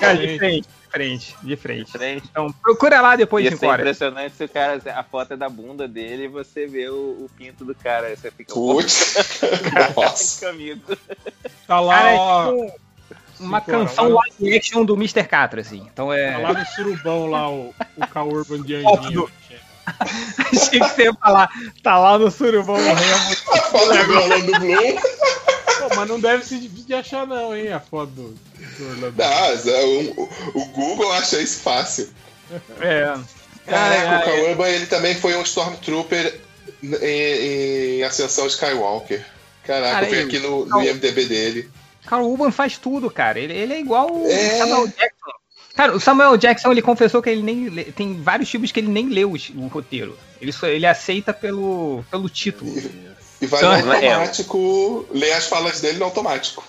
Cara, 0.00 0.16
de 0.16 0.38
frente, 0.38 0.68
de 0.68 0.90
frente, 0.90 1.36
de 1.42 1.56
frente. 1.56 1.86
De 1.86 1.98
frente. 1.98 2.28
Então, 2.30 2.50
procura 2.62 3.00
lá 3.00 3.16
depois, 3.16 3.44
5 3.46 3.58
ser 3.58 3.66
horas. 3.66 3.80
impressionante 3.80 4.34
se 4.36 4.44
o 4.44 4.48
cara, 4.48 4.80
a 4.94 5.02
foto 5.02 5.34
é 5.34 5.36
da 5.36 5.48
bunda 5.48 5.86
dele 5.86 6.24
e 6.24 6.28
você 6.28 6.66
vê 6.66 6.88
o, 6.88 6.94
o 7.24 7.30
pinto 7.36 7.64
do 7.64 7.74
cara. 7.74 8.06
Aí 8.06 8.16
você 8.16 8.30
fica. 8.30 8.54
Putz. 8.54 9.14
Nossa. 9.96 10.34
Fica 10.36 10.50
amigo. 10.50 10.96
Tá 11.66 11.80
lá, 11.80 11.94
Cara, 11.98 12.10
é 12.10 12.16
ó. 12.16 12.52
tipo 12.52 12.81
uma 13.42 13.60
canção 13.60 14.08
lá- 14.08 14.22
live 14.40 14.56
action 14.56 14.84
do 14.84 14.94
Mr. 14.94 15.24
Catra, 15.24 15.60
assim. 15.60 15.86
Então 15.92 16.12
é. 16.12 16.32
Tá 16.32 16.38
lá 16.38 16.52
no 16.52 16.66
surubão 16.66 17.26
lá, 17.26 17.50
o, 17.50 17.74
o 17.96 18.06
Carl 18.06 18.28
Urban 18.28 18.62
de 18.62 18.76
anjinho. 18.76 19.28
Achei 20.38 20.78
que 20.80 20.88
você 20.88 21.02
ia 21.04 21.14
falar. 21.14 21.50
Tá 21.82 21.98
lá 21.98 22.18
no 22.18 22.30
surubão 22.30 22.76
morrendo. 22.80 23.36
A 23.52 23.56
foto 23.62 24.06
do 24.06 24.12
Orlando 24.14 24.60
Bloom. 24.60 24.96
Pô, 25.78 25.96
mas 25.96 26.08
não 26.08 26.20
deve 26.20 26.44
ser 26.44 26.60
difícil 26.60 26.86
de 26.86 26.94
achar, 26.94 27.26
não, 27.26 27.56
hein? 27.56 27.72
A 27.72 27.80
foto 27.80 28.10
do, 28.12 28.28
do 28.28 28.88
Orlando. 28.90 29.14
Mas, 29.16 29.66
é, 29.66 29.84
o, 29.84 30.28
o 30.54 30.64
Google 30.66 31.12
acha 31.12 31.40
isso 31.40 31.60
fácil. 31.60 32.08
É. 32.80 33.12
Caraca, 33.66 34.30
o 34.30 34.50
Urban 34.50 34.68
ele 34.68 34.86
também 34.86 35.14
foi 35.14 35.36
um 35.36 35.42
Stormtrooper 35.42 36.40
em, 36.82 37.98
em 37.98 38.02
Ascensão 38.02 38.46
Skywalker. 38.46 39.24
Caraca, 39.64 39.92
Cara, 39.94 40.06
eu 40.06 40.10
vi 40.10 40.18
aqui 40.36 40.38
no, 40.38 40.66
no 40.66 40.82
IMDB 40.82 41.26
dele. 41.26 41.70
Carl 42.12 42.26
Urban 42.26 42.50
faz 42.50 42.76
tudo, 42.76 43.10
cara. 43.10 43.38
Ele, 43.40 43.54
ele 43.54 43.72
é 43.72 43.80
igual 43.80 44.12
o 44.14 44.26
É. 44.26 44.58
Samuel 44.58 44.86
Jackson. 44.86 45.30
Cara, 45.74 45.96
o 45.96 46.00
Samuel 46.00 46.36
Jackson 46.36 46.70
ele 46.70 46.82
confessou 46.82 47.22
que 47.22 47.30
ele 47.30 47.42
nem 47.42 47.70
lê- 47.70 47.84
tem 47.84 48.20
vários 48.20 48.50
filmes 48.50 48.70
que 48.70 48.80
ele 48.80 48.88
nem 48.88 49.08
leu 49.08 49.32
o 49.56 49.66
roteiro. 49.68 50.18
Ele 50.38 50.52
só, 50.52 50.66
ele 50.66 50.84
aceita 50.86 51.32
pelo, 51.32 52.04
pelo 52.10 52.28
título. 52.28 52.70
E 53.40 53.46
vai 53.46 53.60
Então, 53.60 53.86
no 53.86 53.92
é- 53.94 54.08
automático, 54.12 55.06
lê 55.10 55.32
as 55.32 55.46
falas 55.48 55.80
dele 55.80 55.96
no 55.98 56.04
automático. 56.04 56.62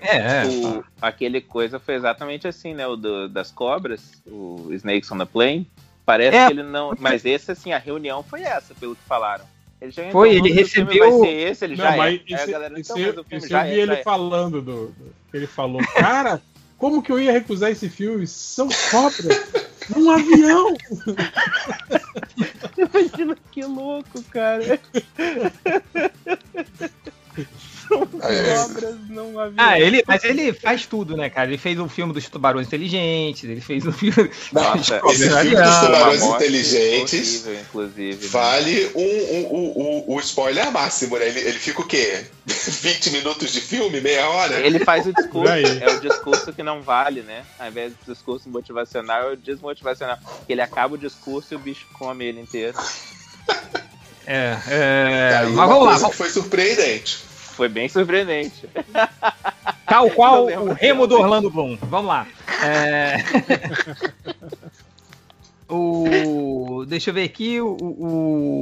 É, 0.00 0.46
O, 0.46 0.82
aquele 1.02 1.42
coisa 1.42 1.78
foi 1.78 1.94
exatamente 1.96 2.48
assim, 2.48 2.72
né? 2.72 2.86
O 2.86 2.96
do- 2.96 3.28
das 3.28 3.50
cobras, 3.50 4.00
o 4.26 4.68
Snakes 4.72 5.12
on 5.12 5.18
the 5.18 5.26
Plane. 5.26 5.70
Parece 6.06 6.38
É. 6.38 6.46
que 6.46 6.52
ele 6.54 6.62
não. 6.62 6.94
Mas 6.98 7.26
esse, 7.26 7.52
assim, 7.52 7.74
a 7.74 7.78
reunião 7.78 8.22
foi 8.22 8.40
essa, 8.42 8.74
pelo 8.74 8.96
que 8.96 9.02
falaram. 9.06 9.44
Ele 9.80 9.90
já 9.90 10.10
Foi, 10.10 10.34
então, 10.36 10.46
ele 10.46 10.62
o 10.62 10.66
filme 10.68 10.92
recebeu- 10.92 11.20
Vai 11.20 11.28
ser 11.30 11.50
esse, 11.50 11.64
ele 11.64 11.76
Não, 11.76 11.84
já 11.84 11.96
mas 11.96 12.20
é. 12.20 12.34
Esse, 12.34 12.50
galera, 12.50 12.78
esse 12.80 12.92
então, 12.92 13.24
esse 13.30 13.48
já 13.48 13.66
eu 13.66 13.70
vi 13.72 13.78
é, 13.78 13.82
ele 13.82 13.92
já 13.94 13.98
é. 13.98 14.02
falando 14.02 14.60
do, 14.60 14.86
do- 14.88 15.14
Ele 15.32 15.46
falou, 15.46 15.80
cara, 15.94 16.42
como 16.76 17.02
que 17.02 17.10
eu 17.10 17.18
ia 17.20 17.32
recusar 17.32 17.70
esse 17.70 17.88
filme? 17.88 18.26
São 18.26 18.68
cobras 18.90 19.40
num 19.96 20.10
avião! 20.10 20.74
Imagina 22.76 23.36
que 23.52 23.64
louco, 23.64 24.22
cara. 24.30 24.78
São 27.90 28.08
É. 28.22 28.54
cobras 28.54 28.94
num 29.08 29.38
avião. 29.38 29.54
Ah, 29.58 29.78
ele, 29.80 30.02
mas 30.06 30.22
ele 30.24 30.52
faz 30.52 30.86
tudo, 30.86 31.16
né, 31.16 31.28
cara? 31.28 31.48
Ele 31.48 31.58
fez 31.58 31.78
um 31.80 31.88
filme 31.88 32.12
dos 32.12 32.28
tubarões 32.28 32.66
inteligentes, 32.68 33.44
ele 33.44 33.60
fez 33.60 33.84
um 33.84 33.92
filme. 33.92 34.30
Nossa, 34.52 35.00
Esse 35.10 35.28
filme 35.28 35.56
dos 35.56 35.80
tubarões 35.80 36.22
inteligentes 36.22 37.44
inclusive. 37.46 38.22
né? 38.24 38.28
vale 38.30 38.90
um, 38.94 39.00
um- 39.02 39.54
um- 39.54 39.72
um- 40.08 40.14
o 40.14 40.20
spoiler 40.20 40.70
máximo, 40.70 41.18
né? 41.18 41.28
Ele, 41.28 41.40
ele 41.40 41.58
fica 41.58 41.80
o 41.80 41.86
quê? 41.86 42.24
20 42.46 43.10
minutos 43.10 43.52
de 43.52 43.60
filme? 43.60 44.00
Meia 44.00 44.28
hora? 44.28 44.60
Ele 44.60 44.78
faz 44.80 45.06
o 45.06 45.12
discurso, 45.12 45.52
é 45.52 45.90
o 45.96 46.00
discurso 46.00 46.52
que 46.52 46.62
não 46.62 46.82
vale, 46.82 47.22
né? 47.22 47.42
Ao 47.58 47.68
invés 47.68 47.92
do 47.92 48.12
discurso 48.12 48.48
motivacional, 48.48 49.30
é 49.30 49.32
o 49.32 49.36
desmotivacional. 49.36 50.18
Ele 50.48 50.60
acaba 50.60 50.94
o 50.94 50.98
discurso 50.98 51.54
e 51.54 51.56
o 51.56 51.58
bicho 51.58 51.86
come 51.92 52.24
ele 52.24 52.40
inteiro. 52.40 52.78
É, 54.26 54.56
é, 54.68 55.30
Tá 55.32 55.42
mas 55.48 55.68
vamos 55.68 55.86
lá, 56.02 56.10
foi 56.10 56.28
surpreendente. 56.30 57.29
Foi 57.60 57.68
bem 57.68 57.90
surpreendente. 57.90 58.66
tal 59.84 60.08
qual 60.16 60.46
o 60.46 60.72
Remo 60.72 61.06
do. 61.06 61.16
Orlando 61.16 61.50
Bloom. 61.50 61.76
Vamos 61.82 62.06
lá. 62.08 62.26
É... 62.64 63.16
o... 65.68 66.86
Deixa 66.88 67.10
eu 67.10 67.14
ver 67.14 67.24
aqui, 67.24 67.60
o, 67.60 67.76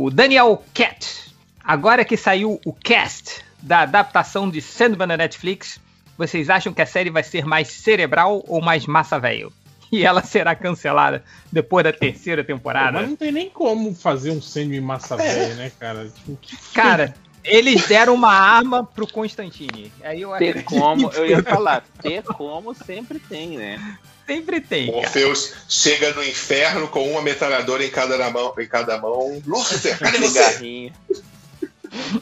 o 0.07 0.11
Daniel 0.13 0.65
Cat. 0.75 1.33
Agora 1.63 2.05
que 2.05 2.17
saiu 2.17 2.61
o 2.67 2.73
cast 2.73 3.45
da 3.63 3.83
adaptação 3.83 4.51
de 4.51 4.61
Sandman 4.61 5.07
na 5.07 5.17
Netflix, 5.17 5.79
vocês 6.17 6.51
acham 6.51 6.73
que 6.73 6.83
a 6.83 6.87
série 6.87 7.09
vai 7.09 7.23
ser 7.23 7.45
mais 7.47 7.69
cerebral 7.69 8.43
ou 8.49 8.61
mais 8.61 8.85
massa 8.85 9.17
velho? 9.21 9.53
E 9.93 10.05
ela 10.05 10.23
será 10.23 10.55
cancelada 10.57 11.25
depois 11.53 11.83
da 11.83 11.93
terceira 11.95 12.45
temporada? 12.45 12.93
Mas 13.01 13.09
não 13.09 13.17
tem 13.17 13.33
nem 13.33 13.49
como 13.49 13.95
fazer 13.95 14.33
um 14.33 14.43
Sandman 14.43 14.83
massa 14.83 15.17
velha, 15.17 15.55
né, 15.55 15.73
cara? 15.81 16.09
Tipo, 16.09 16.37
que- 16.43 16.57
Cara, 16.75 17.15
eles 17.45 17.87
deram 17.87 18.15
uma 18.15 18.33
arma 18.33 18.85
pro 18.85 19.07
Constantine. 19.07 19.93
Aí 20.03 20.23
eu 20.23 20.31
Ter 20.37 20.65
como, 20.65 21.11
eu 21.13 21.27
ia 21.27 21.43
falar, 21.45 21.85
ter 22.03 22.23
como 22.23 22.75
sempre 22.75 23.19
tem, 23.19 23.57
né? 23.57 23.99
Sempre 24.27 24.61
tem. 24.61 24.87
cara. 24.87 24.99
Morpheus 24.99 25.55
chega 25.69 26.13
no 26.13 26.23
inferno 26.23 26.89
com 26.89 27.11
uma 27.11 27.23
metralhadora 27.23 27.85
em 27.85 27.91
cada 27.91 28.31
mão. 28.31 28.53
Em 28.59 28.67
cada 28.67 28.99
mão. 29.01 29.41
Lúcifer, 29.47 29.99
cadê 29.99 30.19
você? 30.19 30.43
Cigarrinho. 30.43 30.93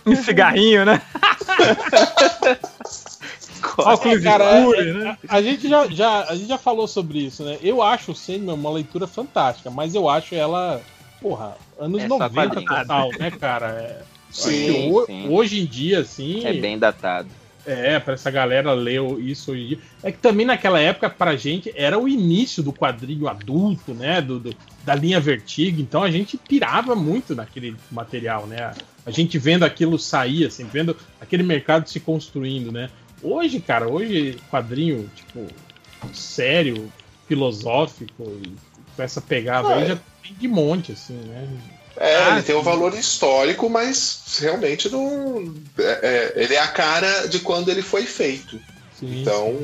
Um 0.07 0.15
cigarrinho, 0.15 0.85
né? 0.85 1.03
Óculos 3.78 4.23
cara, 4.23 4.59
escuros, 4.61 4.86
é- 4.86 4.93
né? 4.93 5.19
a, 5.28 5.36
a 5.36 5.43
gente 5.43 5.69
já, 5.69 5.86
já, 5.89 6.23
a 6.25 6.36
gente 6.36 6.49
já 6.49 6.59
falou 6.59 6.86
sobre 6.86 7.19
isso, 7.19 7.43
né? 7.43 7.59
Eu 7.62 7.83
acho 7.83 8.12
o 8.12 8.15
Sandman 8.15 8.55
uma 8.55 8.70
leitura 8.70 9.07
fantástica, 9.07 9.70
mas 9.70 9.95
eu 9.95 10.09
acho 10.09 10.35
ela, 10.35 10.81
porra, 11.20 11.57
anos 11.78 12.01
É 12.03 12.09
só 12.09 12.19
90 12.19 12.49
quadrinho. 12.49 12.67
total, 12.69 13.11
né, 13.19 13.31
cara? 13.33 13.67
É, 13.81 14.03
Sim, 14.42 14.92
sim. 15.06 15.28
Hoje 15.28 15.60
em 15.60 15.66
dia, 15.66 16.00
assim. 16.00 16.44
É 16.44 16.52
bem 16.52 16.78
datado. 16.78 17.28
É, 17.65 17.98
pra 17.98 18.15
essa 18.15 18.31
galera 18.31 18.73
ler 18.73 19.00
isso 19.18 19.50
hoje 19.50 19.62
em 19.62 19.66
dia. 19.68 19.78
É 20.02 20.12
que 20.12 20.18
também 20.18 20.47
naquela 20.47 20.78
época, 20.78 21.10
pra 21.10 21.34
gente, 21.34 21.73
era 21.74 21.98
o 21.98 22.08
início 22.08 22.62
do 22.62 22.73
quadrinho 22.73 23.26
adulto, 23.26 23.92
né? 23.92 24.20
Do, 24.20 24.39
do- 24.39 24.55
da 24.84 24.94
linha 24.94 25.18
Vertigo. 25.18 25.81
Então 25.81 26.02
a 26.02 26.10
gente 26.10 26.36
pirava 26.36 26.94
muito 26.94 27.34
naquele 27.34 27.74
material, 27.90 28.47
né? 28.47 28.73
A 29.05 29.10
gente 29.10 29.36
vendo 29.36 29.65
aquilo 29.65 29.98
sair, 29.98 30.47
assim, 30.47 30.65
vendo 30.65 30.97
aquele 31.20 31.42
mercado 31.42 31.89
se 31.89 31.98
construindo, 31.98 32.70
né? 32.70 32.89
Hoje, 33.20 33.58
cara, 33.58 33.89
hoje 33.89 34.36
quadrinho, 34.48 35.10
tipo, 35.15 35.48
sério, 36.12 36.92
filosófico, 37.26 38.24
com 38.94 39.02
essa 39.02 39.20
pegada 39.20 39.74
aí 39.74 39.82
é. 39.82 39.86
já 39.86 39.97
tem 40.23 40.34
de 40.34 40.48
monte, 40.48 40.92
assim, 40.92 41.15
né? 41.15 41.48
É, 41.99 42.16
Ah, 42.16 42.31
ele 42.33 42.42
tem 42.42 42.55
um 42.55 42.62
valor 42.62 42.92
histórico, 42.94 43.70
mas 43.70 44.20
realmente 44.41 44.89
não. 44.91 45.55
é- 45.78 46.33
é, 46.36 46.42
ele 46.44 46.55
é 46.55 46.60
a 46.60 46.68
cara 46.68 47.26
de 47.26 47.39
quando 47.41 47.70
ele 47.70 47.83
foi 47.83 48.05
feito. 48.05 48.60
Sim. 48.99 49.20
Então. 49.23 49.57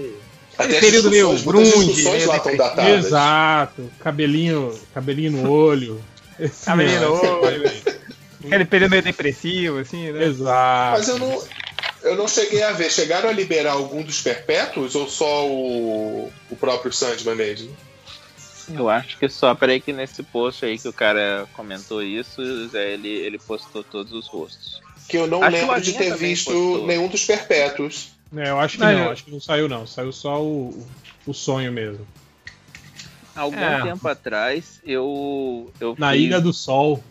As 0.59 0.67
período 0.67 1.11
meio 1.11 1.29
muitas 1.29 1.45
grunge, 1.45 2.03
lá 2.05 2.17
estão 2.17 2.33
depressivo. 2.35 2.57
datadas. 2.57 3.07
Exato, 3.07 3.91
cabelinho, 4.01 4.79
cabelinho 4.93 5.33
no 5.33 5.51
olho. 5.51 6.03
Cabelinho 6.65 7.01
no 7.01 7.41
olho. 7.43 7.73
Aquele 8.45 8.65
período 8.67 8.91
meio 8.91 9.03
depressivo, 9.03 9.79
assim, 9.79 10.11
né? 10.13 10.25
Exato. 10.27 10.99
Mas 10.99 11.09
eu 11.09 11.19
não, 11.19 11.43
eu 12.03 12.17
não 12.17 12.29
cheguei 12.29 12.63
a 12.63 12.73
ver. 12.73 12.91
Chegaram 12.91 13.29
a 13.29 13.33
liberar 13.33 13.73
algum 13.73 14.03
dos 14.03 14.21
perpétuos 14.21 14.95
ou 14.95 15.09
só 15.09 15.47
o, 15.47 16.31
o 16.51 16.57
próprio 16.57 16.93
Sandman 16.93 17.35
mesmo? 17.37 17.75
Eu 18.75 18.89
acho 18.89 19.19
que 19.19 19.29
só, 19.29 19.55
peraí 19.55 19.81
que 19.81 19.93
nesse 19.93 20.23
post 20.23 20.65
aí 20.65 20.79
que 20.79 20.89
o 20.89 20.93
cara 20.93 21.47
comentou 21.55 22.03
isso, 22.03 22.69
Zé, 22.69 22.93
ele, 22.93 23.09
ele 23.09 23.39
postou 23.39 23.83
todos 23.85 24.13
os 24.13 24.27
rostos. 24.29 24.81
Que 25.09 25.17
eu 25.19 25.27
não 25.27 25.43
Acho 25.43 25.57
que 25.57 25.61
lembro 25.63 25.81
de 25.81 25.93
ter 25.93 26.17
visto 26.17 26.53
postou. 26.53 26.87
nenhum 26.87 27.09
dos 27.09 27.25
perpétuos. 27.25 28.13
É, 28.35 28.49
eu 28.49 28.59
acho 28.59 28.77
que 28.79 28.81
Não, 28.85 28.93
não, 28.93 29.05
eu- 29.05 29.11
acho 29.11 29.25
que 29.25 29.31
não 29.31 29.41
saiu 29.41 29.69
não. 29.69 29.87
Saiu 29.87 30.13
só 30.13 30.43
o, 30.43 30.87
o 31.27 31.35
sonho 31.35 31.71
mesmo. 31.73 32.07
Algum 33.35 33.59
É. 33.59 33.83
tempo 33.83 34.07
atrás, 34.09 34.81
eu. 34.85 35.71
eu 35.81 35.95
Na 35.99 36.13
fiz- 36.13 36.21
Ilha 36.23 36.41
do 36.41 36.53
Sol. 36.53 37.03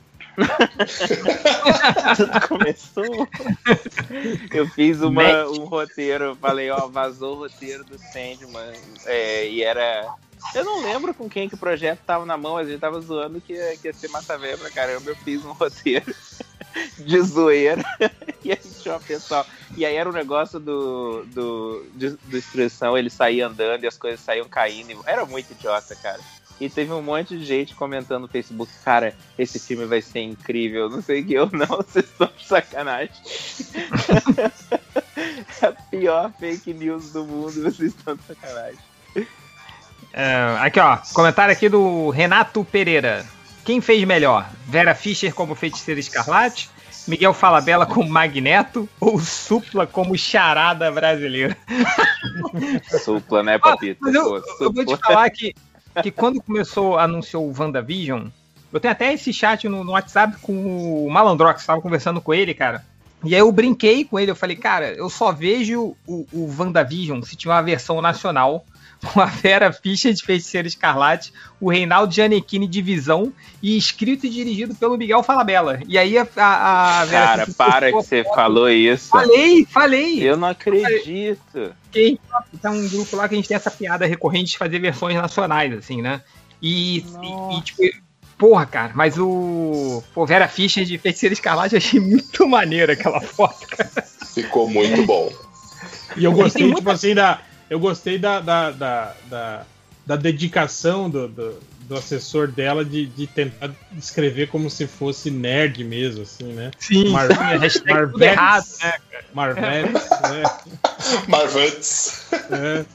Tudo 2.16 2.40
começou. 2.48 3.28
Eu 4.54 4.68
fiz 4.70 5.02
uma, 5.02 5.46
um 5.48 5.66
roteiro, 5.66 6.24
eu 6.26 6.36
falei, 6.36 6.70
ó, 6.70 6.88
vazou 6.88 7.36
o 7.36 7.40
roteiro 7.40 7.84
do 7.84 7.98
Sandman. 8.00 8.74
é, 9.06 9.48
e 9.50 9.62
era. 9.64 10.08
Eu 10.54 10.66
não 10.66 10.82
lembro 10.82 11.14
com 11.14 11.30
quem 11.30 11.48
que 11.48 11.56
o 11.56 11.58
projeto 11.58 12.00
tava 12.06 12.26
na 12.26 12.38
mão, 12.38 12.58
a 12.58 12.64
gente 12.66 12.80
tava 12.80 13.00
zoando 13.00 13.40
que 13.40 13.54
que 13.78 13.88
ia 13.88 13.94
ser 13.94 14.10
massa 14.10 14.38
velha 14.38 14.58
pra 14.58 14.70
caramba. 14.70 15.10
Eu 15.10 15.16
fiz 15.18 15.44
um 15.46 15.52
roteiro 15.54 16.14
de 16.98 17.22
zoeira. 17.22 17.84
e 18.44 18.52
aí 18.52 18.60
tinha 18.82 18.94
uma 18.94 19.00
pessoal. 19.00 19.46
E 19.78 19.86
aí 19.86 19.96
era 19.96 20.10
um 20.10 20.14
negócio 20.14 20.60
do, 20.60 21.24
do, 21.28 21.86
de- 21.94 22.18
Destruição, 22.26 22.98
ele 22.98 23.10
saía 23.10 23.48
andando 23.48 23.84
e 23.84 23.88
as 23.88 23.98
coisas 23.98 24.20
saíam 24.20 24.48
caindo. 24.48 25.02
Era 25.06 25.26
muito 25.26 25.52
idiota, 25.52 25.96
cara. 25.96 26.20
E 26.60 26.70
teve 26.70 26.92
um 26.94 27.02
monte 27.02 27.36
de 27.36 27.44
gente 27.44 27.74
comentando 27.74 28.22
no 28.22 28.28
Facebook, 28.28 28.72
cara, 28.86 29.16
esse 29.36 29.58
filme 29.58 29.86
vai 29.86 30.00
ser 30.00 30.20
incrível, 30.20 30.90
não 30.90 31.02
sei 31.02 31.22
o 31.22 31.26
que, 31.26 31.34
eu 31.34 31.50
não, 31.52 31.66
vocês 31.82 32.06
estão 32.06 32.28
de 32.38 32.46
sacanagem. 32.46 33.16
a 35.60 35.72
pior 35.90 36.32
fake 36.40 36.72
news 36.72 37.14
do 37.14 37.26
mundo, 37.26 37.64
vocês 37.64 37.96
estão 37.96 38.16
de 38.16 38.22
sacanagem. 38.24 38.80
É, 40.14 40.58
aqui, 40.60 40.80
ó. 40.80 40.98
Comentário 41.14 41.54
aqui 41.54 41.70
do 41.70 42.10
Renato 42.10 42.64
Pereira. 42.66 43.26
Quem 43.64 43.80
fez 43.80 44.04
melhor? 44.06 44.50
Vera 44.68 44.96
Fischer 44.96 45.34
como 45.34 45.56
feiticeira 45.56 46.00
escarlate? 46.00 46.70
Miguel 47.08 47.34
Falabella 47.34 47.86
como 47.86 48.10
Magneto? 48.10 48.88
Ou 49.00 49.20
Supla 49.20 49.88
como 49.88 50.18
charada 50.18 50.92
brasileira? 50.92 51.58
Supla, 53.04 53.44
né, 53.44 53.58
Papito? 53.58 54.00
Mas 54.02 54.14
eu, 54.14 54.24
Pô, 54.24 54.64
eu 54.66 54.74
vou 54.74 54.86
te 54.86 54.98
falar 54.98 55.30
que, 55.30 55.54
que 56.02 56.12
quando 56.12 56.42
começou, 56.42 56.98
anunciou 56.98 57.48
o 57.48 57.56
WandaVision, 57.58 58.28
eu 58.72 58.80
tenho 58.80 58.92
até 58.92 59.14
esse 59.14 59.34
chat 59.34 59.68
no, 59.68 59.84
no 59.84 59.92
WhatsApp 59.92 60.38
com 60.42 61.06
o 61.06 61.10
Malandrox, 61.10 61.66
tava 61.66 61.82
conversando 61.82 62.22
com 62.22 62.34
ele, 62.34 62.54
cara. 62.54 62.86
E 63.24 63.36
aí 63.36 63.42
eu 63.42 63.52
brinquei 63.52 64.04
com 64.04 64.20
ele, 64.20 64.32
eu 64.32 64.36
falei, 64.36 64.56
cara, 64.56 64.94
eu 64.94 65.10
só 65.10 65.32
vejo 65.32 65.96
o, 66.08 66.26
o 66.32 66.56
WandaVision 66.58 67.22
se 67.22 67.36
tiver 67.36 67.54
uma 67.54 67.62
versão 67.62 68.02
nacional, 68.02 68.66
com 69.02 69.20
a 69.20 69.26
Vera 69.26 69.72
Fischer 69.74 70.14
de 70.14 70.24
Feiticeira 70.24 70.68
Escarlate, 70.68 71.34
o 71.60 71.70
Reinaldo 71.70 72.14
Gianecchini 72.14 72.68
de 72.68 72.82
Visão, 72.82 73.34
e 73.62 73.78
escrito 73.78 74.26
e 74.26 74.30
dirigido 74.30 74.76
pelo 74.76 74.98
Miguel 74.98 75.24
Falabella. 75.24 75.80
E 75.88 75.98
aí 75.98 76.18
a, 76.18 76.28
a, 76.38 77.02
a 77.02 77.06
Vera 77.06 77.26
Cara, 77.26 77.46
Fischer 77.46 77.56
para 77.58 77.86
que 77.88 77.92
você 77.94 78.24
foto. 78.24 78.36
falou 78.36 78.70
isso. 78.70 79.10
Falei, 79.10 79.66
falei! 79.66 80.22
Eu 80.24 80.38
não 80.38 80.50
acredito. 80.50 81.74
Tem 81.92 82.20
tá 82.62 82.70
um 82.70 82.88
grupo 82.88 83.16
lá 83.16 83.28
que 83.28 83.34
a 83.34 83.38
gente 83.38 83.48
tem 83.48 83.58
essa 83.58 83.72
piada 83.72 84.06
recorrente 84.06 84.52
de 84.52 84.58
fazer 84.58 84.80
versões 84.80 85.16
nacionais, 85.16 85.74
assim, 85.74 86.02
né? 86.02 86.22
E, 86.62 87.00
e, 87.00 87.58
e, 87.58 87.62
tipo, 87.62 87.82
porra, 88.38 88.66
cara, 88.66 88.92
mas 88.94 89.18
o. 89.18 90.04
Pô, 90.14 90.26
Vera 90.26 90.48
Fischer 90.48 90.86
de 90.86 90.98
Feiticeira 90.98 91.34
Escarlate 91.34 91.74
eu 91.74 91.78
achei 91.80 92.00
muito 92.00 92.48
maneiro 92.48 92.92
aquela 92.92 93.20
foto, 93.20 93.68
cara. 93.68 93.90
Ficou 94.34 94.70
muito 94.70 95.04
bom. 95.06 95.32
E 96.16 96.24
eu 96.24 96.32
gostei, 96.32 96.64
muita- 96.64 96.78
tipo 96.80 96.92
assim, 96.92 97.16
da. 97.16 97.42
Eu 97.72 97.80
gostei 97.80 98.20
da, 98.20 98.42
da, 98.42 98.70
da, 98.72 99.14
da, 99.30 99.66
da 100.06 100.16
dedicação 100.18 101.10
do, 101.10 101.26
do, 101.30 101.60
do 101.88 101.96
assessor 101.96 102.50
dela 102.50 102.84
de, 102.84 103.06
de 103.06 103.26
tentar 103.28 103.72
escrever 103.98 104.50
como 104.50 104.70
se 104.70 104.86
fosse 104.86 105.32
nerd 105.32 105.82
mesmo, 105.86 106.24
assim, 106.24 106.52
né? 106.52 106.72
Sim, 106.78 107.06
sim, 107.08 107.16
a 107.40 107.58
hashtag 107.58 108.12
tudo 108.12 108.22
errado, 108.22 108.66
né, 108.84 108.94
cara? 109.10 109.26
Marvetes, 109.34 110.10
né? 110.10 110.44
Marvetes. 111.30 112.26
É, 112.52 112.86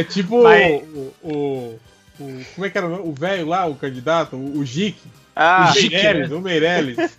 é 0.00 0.04
tipo 0.04 0.42
Mas- 0.42 0.82
o, 0.82 1.14
o, 1.22 1.80
o- 2.20 2.44
Como 2.54 2.66
é 2.66 2.68
que 2.70 2.76
era 2.76 2.86
o 2.86 2.90
nome? 2.90 3.08
o 3.08 3.14
velho 3.14 3.46
lá, 3.48 3.64
o 3.64 3.74
candidato? 3.76 4.36
O, 4.36 4.58
o 4.58 4.64
Gic. 4.66 4.98
Ah, 5.34 5.70
o 5.70 5.74
Meirelles, 5.74 6.30
o 6.32 6.40
Meirelles. 6.40 7.18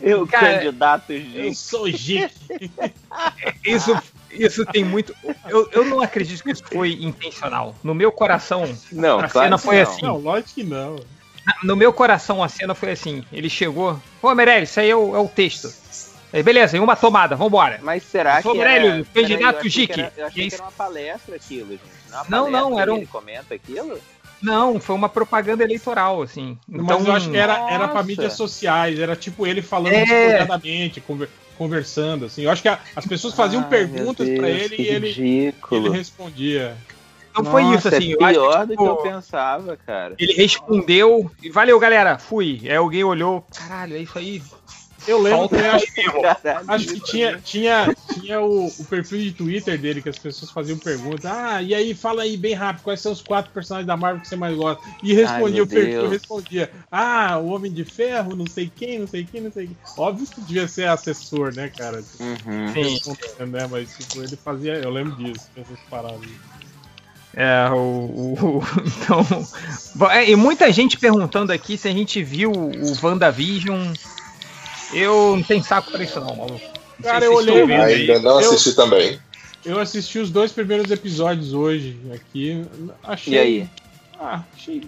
Eu, 0.00 0.26
Cara, 0.26 0.58
candidato 0.58 1.12
Eu 1.12 1.20
Gic. 1.20 1.54
sou 1.56 1.90
Gic. 1.90 2.30
Isso, 3.64 3.96
isso 4.30 4.64
tem 4.66 4.84
muito. 4.84 5.14
Eu, 5.48 5.68
eu 5.72 5.84
não 5.84 6.00
acredito 6.00 6.42
que 6.42 6.50
isso 6.50 6.62
foi 6.64 6.92
intencional. 7.00 7.74
No 7.82 7.94
meu 7.94 8.12
coração, 8.12 8.62
Não, 8.92 9.18
a 9.18 9.28
claro 9.28 9.46
cena 9.46 9.58
foi 9.58 9.76
não. 9.76 9.82
assim. 9.82 10.02
Não, 10.02 10.16
lógico 10.18 10.54
que 10.54 10.64
não. 10.64 10.96
No 11.64 11.74
meu 11.76 11.92
coração, 11.92 12.42
a 12.42 12.48
cena 12.48 12.74
foi 12.74 12.90
assim. 12.92 13.24
Ele 13.32 13.48
chegou. 13.48 14.00
Ô, 14.22 14.34
Meirelles, 14.34 14.70
isso 14.70 14.80
aí 14.80 14.90
é 14.90 14.96
o, 14.96 15.16
é 15.16 15.18
o 15.18 15.28
texto. 15.28 15.72
Aí, 16.32 16.42
beleza, 16.42 16.76
em 16.76 16.80
uma 16.80 16.94
tomada, 16.94 17.34
vambora. 17.34 17.80
Mas 17.82 18.02
será 18.02 18.38
Ô, 18.40 18.52
que 18.52 18.58
Meirelles, 18.58 18.92
era... 18.92 19.04
candidato 19.22 19.64
eu 19.66 19.70
Gic. 19.70 19.94
que 19.94 20.00
era- 20.00 20.12
Eu 20.16 20.26
achei 20.26 20.48
que 20.48 20.54
era 20.54 20.64
uma 20.64 20.72
palestra 20.72 21.36
aquilo, 21.36 21.70
gente. 21.70 21.82
Não, 22.10 22.20
é 22.20 22.24
Não, 22.28 22.50
não, 22.50 22.60
palestra 22.70 22.82
era 22.82 22.90
e 22.90 22.94
um- 22.94 22.96
Ele 22.98 23.06
comenta 23.06 23.54
aquilo? 23.54 23.98
Não, 24.40 24.80
foi 24.80 24.94
uma 24.94 25.08
propaganda 25.08 25.64
eleitoral, 25.64 26.22
assim. 26.22 26.56
Mas 26.66 26.82
Então, 26.82 27.06
eu 27.06 27.12
acho 27.12 27.30
que 27.30 27.36
era, 27.36 27.54
era 27.70 27.86
pra 27.88 27.94
Nossa. 27.96 28.02
mídias 28.04 28.32
sociais, 28.34 28.98
era 28.98 29.16
tipo 29.16 29.46
ele 29.46 29.62
falando 29.62 29.94
É. 29.94 30.46
conver- 31.00 31.28
conversando, 31.56 32.26
assim. 32.26 32.42
Eu 32.42 32.50
acho 32.50 32.62
que 32.62 32.68
a- 32.68 32.78
as 32.94 33.04
pessoas 33.04 33.34
faziam 33.34 33.62
Ai, 33.62 33.68
perguntas 33.68 34.26
Deus, 34.28 34.38
ele 34.40 34.76
e 34.76 34.86
ele, 34.88 35.54
ele 35.72 35.90
respondia. 35.90 36.76
então 37.30 37.44
foi 37.44 37.62
isso, 37.62 37.72
Nossa, 37.72 37.88
assim. 37.96 38.12
É 38.12 38.14
eu 38.14 38.24
acho 38.24 38.34
pior 38.40 38.66
do 38.66 38.76
que 38.76 38.82
eu 38.82 38.96
tipo, 38.96 39.02
pensava, 39.02 39.76
cara. 39.76 40.14
Ele 40.18 40.32
respondeu 40.34 41.30
e 41.42 41.50
valeu, 41.50 41.78
galera, 41.80 42.16
fui. 42.18 42.60
Aí 42.64 42.76
alguém 42.76 43.02
olhou, 43.02 43.44
caralho, 43.56 43.96
é 43.96 44.00
isso 44.00 44.16
aí. 44.16 44.40
Eu 45.08 45.22
lembro, 45.22 45.48
né, 45.56 45.70
acho, 45.70 45.86
acho 46.68 46.86
que 46.86 47.00
tinha, 47.00 47.40
tinha, 47.42 47.96
tinha 48.12 48.40
o, 48.42 48.66
o 48.66 48.84
perfil 48.84 49.20
de 49.20 49.32
Twitter 49.32 49.78
dele 49.80 50.02
que 50.02 50.08
as 50.10 50.18
pessoas 50.18 50.50
faziam 50.50 50.76
perguntas. 50.78 51.24
Ah, 51.24 51.62
e 51.62 51.74
aí, 51.74 51.94
fala 51.94 52.22
aí 52.22 52.36
bem 52.36 52.52
rápido, 52.52 52.82
quais 52.84 53.00
são 53.00 53.10
os 53.12 53.22
quatro 53.22 53.50
personagens 53.50 53.86
da 53.86 53.96
Marvel 53.96 54.20
que 54.20 54.28
você 54.28 54.36
mais 54.36 54.54
gosta? 54.54 54.82
E 55.02 55.14
respondia 55.14 55.54
meu 55.56 55.64
o 55.64 55.66
perfil, 55.66 56.00
Deus. 56.02 56.12
respondia. 56.12 56.70
Ah, 56.92 57.38
o 57.38 57.48
Homem 57.48 57.72
de 57.72 57.84
Ferro, 57.84 58.36
não 58.36 58.46
sei 58.46 58.70
quem, 58.74 58.98
não 58.98 59.06
sei 59.06 59.24
quem, 59.24 59.40
não 59.40 59.50
sei 59.50 59.66
quem. 59.68 59.76
Óbvio 59.96 60.26
que 60.26 60.40
devia 60.42 60.68
ser 60.68 60.88
assessor, 60.88 61.54
né, 61.54 61.70
cara? 61.74 62.04
Uhum. 62.20 62.68
Sim. 62.74 62.98
Né? 63.46 63.66
Mas 63.70 63.96
tipo, 63.96 64.22
ele 64.22 64.36
fazia. 64.36 64.74
Eu 64.74 64.90
lembro 64.90 65.16
disso, 65.16 65.48
essas 65.56 65.78
paradas. 65.88 66.20
É, 67.34 67.68
o. 67.70 67.76
o- 67.76 68.62
então. 68.84 70.10
é, 70.10 70.28
e 70.30 70.36
muita 70.36 70.70
gente 70.72 70.98
perguntando 70.98 71.52
aqui 71.52 71.78
se 71.78 71.88
a 71.88 71.92
gente 71.92 72.22
viu 72.22 72.52
o 72.52 72.92
WandaVision. 73.02 73.92
Eu 74.92 75.36
não 75.36 75.42
tenho 75.42 75.62
saco 75.62 75.90
pra 75.90 76.02
isso, 76.02 76.18
não, 76.20 76.34
maluco. 76.34 76.60
Não 76.98 77.04
Cara, 77.10 77.24
eu 77.24 77.34
olhei- 77.34 77.66
vendo 77.66 77.82
aí. 77.82 78.10
Ainda 78.10 78.20
não 78.20 78.40
Eu- 78.40 78.50
assisti 78.50 78.74
também. 78.74 79.18
Eu 79.64 79.78
assisti 79.78 80.18
os 80.18 80.30
dois 80.30 80.50
primeiros 80.52 80.90
episódios 80.90 81.52
hoje 81.52 81.96
aqui. 82.14 82.64
Achei. 83.02 83.34
E 83.34 83.38
aí? 83.38 83.68
Ah, 84.18 84.42
achei 84.56 84.82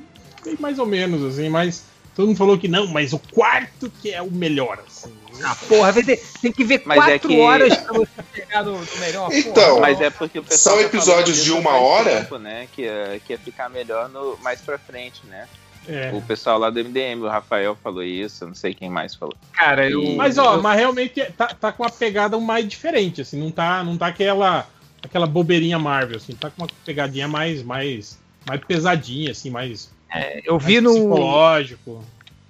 bem 0.44 0.56
mais 0.58 0.78
ou 0.78 0.86
menos, 0.86 1.22
assim, 1.24 1.48
mas 1.48 1.84
todo 2.16 2.28
mundo 2.28 2.36
falou 2.38 2.56
que 2.58 2.66
não, 2.68 2.86
mas 2.86 3.12
o 3.12 3.18
quarto 3.18 3.92
que 4.00 4.10
é 4.10 4.22
o 4.22 4.30
melhor, 4.30 4.78
assim. 4.86 5.12
Ah, 5.42 5.54
porra, 5.68 5.92
tem 5.92 6.52
que 6.52 6.64
ver 6.64 6.82
Mas 6.84 6.98
é 6.98 7.10
quatro 7.12 7.28
que- 7.28 7.40
horas 7.40 7.76
pra 7.76 7.92
você 7.94 8.22
pegar 8.32 8.62
no, 8.62 8.72
no 8.78 8.96
melhor. 8.98 9.26
porra. 9.26 9.38
Então, 9.38 9.80
Mas 9.80 10.00
é 10.00 10.10
porque 10.10 10.38
o 10.38 10.42
pessoal 10.42 10.76
São 10.76 10.82
tá 10.84 10.88
episódios 10.96 11.44
de 11.44 11.52
uma 11.52 11.76
hora? 11.78 12.16
tempo, 12.22 12.38
né? 12.38 12.66
Que, 12.72 12.82
ia- 12.82 13.20
que 13.26 13.32
ia 13.32 13.38
ficar 13.38 13.68
melhor 13.68 14.08
no, 14.08 14.36
mais 14.42 14.60
pra 14.60 14.78
frente, 14.78 15.20
né? 15.28 15.46
É. 15.90 16.12
O 16.14 16.22
pessoal 16.22 16.56
lá 16.56 16.70
do 16.70 16.78
MDM, 16.78 17.20
o 17.20 17.28
Rafael 17.28 17.76
falou 17.82 18.04
isso, 18.04 18.44
eu 18.44 18.48
não 18.48 18.54
sei 18.54 18.72
quem 18.72 18.88
mais 18.88 19.16
falou. 19.16 19.34
Cara, 19.52 19.90
eu. 19.90 20.14
Mas 20.14 20.38
ó, 20.38 20.60
mas 20.60 20.78
realmente 20.78 21.20
tá, 21.36 21.48
tá 21.48 21.72
com 21.72 21.82
uma 21.82 21.90
pegada 21.90 22.38
mais 22.38 22.68
diferente, 22.68 23.20
assim, 23.22 23.40
não 23.40 23.50
tá, 23.50 23.82
não 23.82 23.98
tá 23.98 24.06
aquela 24.06 24.68
aquela 25.02 25.26
bobeirinha 25.26 25.78
Marvel, 25.78 26.18
assim, 26.18 26.34
tá 26.34 26.48
com 26.48 26.62
uma 26.62 26.68
pegadinha 26.84 27.26
mais 27.26 27.64
mais 27.64 28.20
mais 28.46 28.60
pesadinha, 28.64 29.32
assim, 29.32 29.50
mais, 29.50 29.90
é, 30.12 30.40
eu 30.44 30.54
mais 30.54 30.64
vi 30.64 30.80
no. 30.80 30.92
psicológico. 30.92 32.04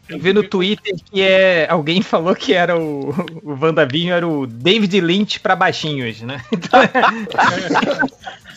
Eu 0.08 0.18
vi 0.18 0.32
no 0.32 0.42
Twitter 0.42 0.94
que 1.04 1.22
é. 1.22 1.68
Alguém 1.70 2.02
falou 2.02 2.34
que 2.34 2.52
era 2.52 2.76
o. 2.76 3.10
O 3.42 3.56
WandaVision 3.58 4.16
era 4.16 4.28
o 4.28 4.46
David 4.46 5.00
Lynch 5.00 5.40
pra 5.40 5.56
baixinhos, 5.56 6.20
né? 6.20 6.42
Então, 6.52 6.80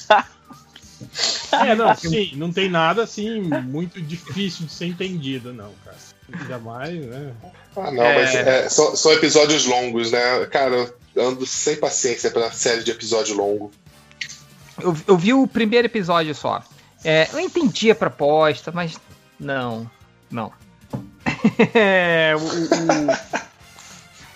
É, 0.10 0.24
não, 1.78 1.96
sim, 1.96 2.32
não 2.36 2.52
tem 2.52 2.70
nada 2.70 3.04
assim 3.04 3.42
muito 3.42 4.02
difícil 4.02 4.66
de 4.66 4.72
ser 4.72 4.86
entendido, 4.88 5.54
não, 5.54 5.72
cara. 5.86 5.98
Ainda 6.34 6.58
mais, 6.60 7.06
né? 7.06 7.34
Ah, 7.76 7.92
não, 7.92 8.04
É. 8.04 8.16
mas 8.16 8.36
é, 8.36 8.70
são, 8.70 8.96
são 8.96 9.12
episódios 9.14 9.66
longos, 9.66 10.12
né? 10.12 10.46
Cara, 10.48 10.94
eu 11.16 11.28
ando 11.28 11.46
sem 11.46 11.76
paciência 11.76 12.32
pra 12.32 12.52
série 12.52 12.84
de 12.84 12.92
episódio 12.92 13.36
longo. 13.36 13.72
eu, 14.82 14.96
eu 15.08 15.18
vi 15.18 15.34
o 15.34 15.46
primeiro 15.48 15.86
episódio 15.88 16.34
só. 16.34 16.64
É, 17.04 17.28
eu 17.34 17.40
entendi 17.40 17.92
a 17.92 17.96
proposta, 17.96 18.72
mas 18.72 18.98
não. 19.40 19.90
Não. 20.32 20.52
É, 21.74 22.34
o, 22.36 22.40
o- 22.40 23.44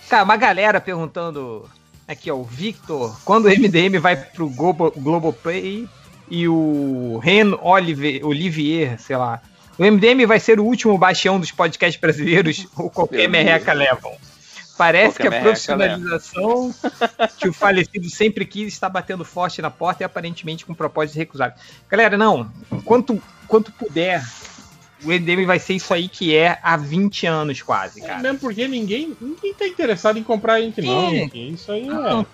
Cara, 0.10 0.24
uma 0.24 0.38
galera 0.38 0.80
perguntando. 0.82 1.70
Aqui, 2.08 2.30
ó, 2.32 2.36
o 2.36 2.44
Victor, 2.44 3.18
quando 3.26 3.46
o 3.46 3.50
MDM 3.50 3.98
vai 4.00 4.16
pro 4.16 4.50
Globo, 4.50 4.92
Globoplay 4.96 5.88
e 6.30 6.48
o 6.48 7.20
Ren 7.24 7.54
Oliver, 7.62 8.26
Olivier, 8.26 9.00
sei 9.00 9.16
lá. 9.16 9.42
O 9.78 9.84
MDM 9.84 10.26
vai 10.26 10.40
ser 10.40 10.60
o 10.60 10.64
último 10.66 10.98
bastião 10.98 11.40
dos 11.40 11.52
podcasts 11.52 12.00
brasileiros 12.00 12.68
ou 12.76 12.90
qualquer 12.90 13.30
merreca 13.30 13.74
levam. 13.74 14.14
Parece 14.78 15.18
Qualquer 15.18 15.30
que 15.32 15.38
a 15.38 15.42
profissionalização 15.42 16.76
que 17.40 17.48
o 17.50 17.54
falecido 17.54 18.08
sempre 18.10 18.46
quis 18.46 18.72
está 18.74 18.88
batendo 18.88 19.26
forte 19.26 19.60
na 19.62 19.72
porta 19.72 20.04
e 20.04 20.06
aparentemente 20.06 20.66
com 20.66 20.74
propósito 20.74 21.16
recusado. 21.18 21.56
Galera, 21.90 22.16
não. 22.16 22.52
Enquanto, 22.72 23.20
enquanto 23.44 23.72
puder, 23.72 24.24
o 25.04 25.08
MDM 25.08 25.46
vai 25.48 25.58
ser 25.58 25.74
isso 25.74 25.92
aí 25.94 26.08
que 26.08 26.36
é 26.36 26.60
há 26.62 26.78
20 26.78 27.26
anos 27.26 27.62
quase, 27.64 28.02
cara. 28.02 28.20
Mesmo 28.20 28.38
porque 28.38 28.68
ninguém, 28.68 29.18
ninguém 29.20 29.54
tá 29.56 29.68
interessado 29.68 30.20
em 30.20 30.24
comprar 30.24 30.54
a 30.56 30.62
gente, 30.62 30.80
não. 30.82 31.08
É. 31.08 31.12
gente. 31.12 31.54
Isso 31.54 31.72
aí 31.72 31.84
é. 31.84 31.86
Não, 31.88 32.26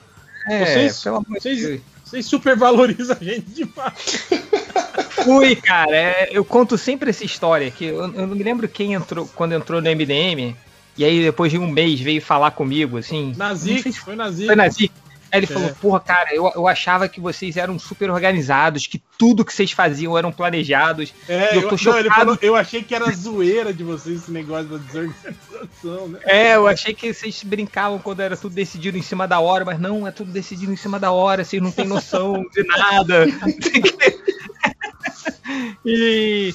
É, 0.50 0.66
Vocês- 0.66 1.02
pelo 1.02 1.16
amor 1.18 1.26
de 1.38 1.40
vocês- 1.42 1.62
Deus. 1.62 1.82
Vocês 2.14 2.28
supervalorizam 2.28 3.18
a 3.20 3.24
gente 3.24 3.50
demais. 3.50 4.28
Fui, 5.26 5.56
cara. 5.56 5.96
é, 5.96 6.30
eu 6.32 6.46
conto 6.46 6.78
sempre 6.78 7.10
essa 7.10 7.26
história 7.26 7.72
que 7.72 7.86
eu, 7.86 8.04
eu 8.04 8.28
não 8.28 8.36
me 8.36 8.44
lembro 8.44 8.68
quem 8.68 8.94
entrou 8.94 9.28
quando 9.34 9.54
entrou 9.54 9.82
no 9.82 9.90
MDM. 9.90 10.56
E 10.96 11.04
aí, 11.04 11.24
depois 11.24 11.52
de 11.52 11.58
um 11.58 11.68
mês, 11.68 12.00
veio 12.00 12.22
falar 12.22 12.52
comigo, 12.52 13.00
assim. 13.00 13.34
Nazik, 13.36 13.92
se 13.92 14.00
foi 14.00 14.16
Nazik. 14.16 14.46
Foi 14.46 14.56
Nazik. 14.56 14.92
Aí 15.34 15.40
ele 15.40 15.48
falou, 15.48 15.74
porra, 15.82 16.00
cara, 16.00 16.30
eu, 16.32 16.52
eu 16.54 16.68
achava 16.68 17.10
que 17.10 17.20
vocês 17.20 17.58
eram 17.58 17.80
super 17.80 18.08
organizados, 18.12 18.86
que 18.86 19.02
tudo 19.18 19.44
que 19.44 19.52
vocês 19.52 19.72
faziam 19.72 20.16
eram 20.16 20.32
planejados. 20.32 21.12
É, 21.28 21.58
eu 21.58 21.64
eu, 21.64 21.70
tô 21.70 21.76
não, 21.76 22.12
falou, 22.12 22.38
eu 22.40 22.56
achei 22.56 22.84
que 22.84 22.94
era 22.94 23.12
zoeira 23.12 23.74
de 23.74 23.84
vocês 23.84 24.22
esse 24.22 24.32
negócio 24.32 24.68
da 24.68 24.78
desorganização, 24.78 26.10
né? 26.10 26.20
É, 26.22 26.56
eu 26.56 26.68
achei 26.68 26.94
que 26.94 27.12
vocês 27.12 27.44
brincavam 27.44 27.98
quando 27.98 28.20
era 28.20 28.38
tudo 28.38 28.54
decidido 28.54 28.96
em 28.96 29.02
cima 29.02 29.28
da 29.28 29.40
hora, 29.40 29.66
mas 29.66 29.80
não, 29.80 30.08
é 30.08 30.12
tudo 30.12 30.32
decidido 30.32 30.72
em 30.72 30.78
cima 30.78 31.00
da 31.00 31.12
hora, 31.12 31.44
vocês 31.44 31.60
não 31.60 31.72
têm 31.72 31.88
noção 31.88 32.46
de 32.54 32.64
nada. 32.68 33.26
e. 35.84 36.54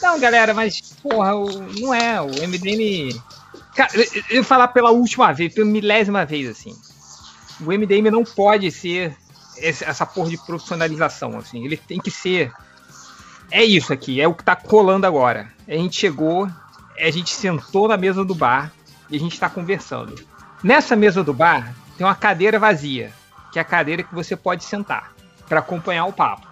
Não, 0.00 0.18
galera, 0.18 0.54
mas, 0.54 0.80
porra, 1.02 1.32
não 1.78 1.92
é, 1.92 2.22
o 2.22 2.28
MDM. 2.28 3.20
Cara, 3.76 3.90
eu, 3.94 4.22
eu 4.30 4.44
falar 4.44 4.68
pela 4.68 4.92
última 4.92 5.30
vez, 5.30 5.52
pela 5.52 5.66
milésima 5.66 6.24
vez, 6.24 6.48
assim. 6.48 6.74
O 7.60 7.64
MDM 7.64 8.10
não 8.10 8.24
pode 8.24 8.70
ser 8.70 9.16
essa 9.58 10.04
porra 10.04 10.30
de 10.30 10.38
profissionalização, 10.38 11.38
assim. 11.38 11.64
Ele 11.64 11.76
tem 11.76 11.98
que 11.98 12.10
ser. 12.10 12.52
É 13.50 13.62
isso 13.62 13.92
aqui, 13.92 14.20
é 14.20 14.26
o 14.26 14.34
que 14.34 14.42
tá 14.42 14.56
colando 14.56 15.06
agora. 15.06 15.52
A 15.68 15.72
gente 15.72 15.96
chegou, 15.96 16.48
a 16.98 17.10
gente 17.10 17.32
sentou 17.32 17.86
na 17.88 17.96
mesa 17.96 18.24
do 18.24 18.34
bar 18.34 18.72
e 19.10 19.16
a 19.16 19.20
gente 19.20 19.38
tá 19.38 19.48
conversando. 19.48 20.14
Nessa 20.62 20.96
mesa 20.96 21.22
do 21.22 21.34
bar 21.34 21.74
tem 21.96 22.06
uma 22.06 22.14
cadeira 22.14 22.58
vazia, 22.58 23.12
que 23.52 23.58
é 23.58 23.62
a 23.62 23.64
cadeira 23.64 24.02
que 24.02 24.14
você 24.14 24.34
pode 24.34 24.64
sentar 24.64 25.12
para 25.48 25.60
acompanhar 25.60 26.06
o 26.06 26.12
papo. 26.12 26.46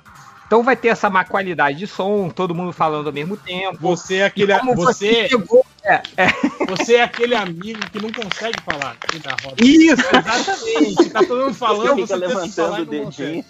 Então 0.47 0.63
vai 0.63 0.77
ter 0.77 0.89
essa 0.89 1.09
má 1.09 1.25
qualidade 1.25 1.79
de 1.79 1.87
som, 1.87 2.29
todo 2.29 2.55
mundo 2.55 2.73
falando 2.73 3.07
ao 3.07 3.13
mesmo 3.13 3.39
tempo. 3.39 3.79
Você 3.81 4.17
é 4.17 4.27
aquele. 4.27 4.57
Como 4.59 4.75
Você, 4.75 5.27
chegou, 5.29 5.65
é, 5.85 6.03
é, 6.17 6.67
você 6.67 6.97
é 6.97 7.03
aquele 7.03 7.35
amigo 7.35 7.81
que 7.91 8.01
não 8.01 8.13
consegue 8.13 8.61
falar 8.63 8.97
aqui 9.01 9.19
da 9.19 9.37
roda. 9.43 9.57
Isso, 9.65 10.03
exatamente. 10.15 11.11
Tá 11.11 11.21
todo 11.21 11.45
mundo 11.45 11.55
falando, 11.55 12.01
você 12.01 12.15
tenta 12.15 12.17
levantando 12.17 12.77
o 12.77 12.83
e 12.83 12.87
dedinho. 12.87 13.45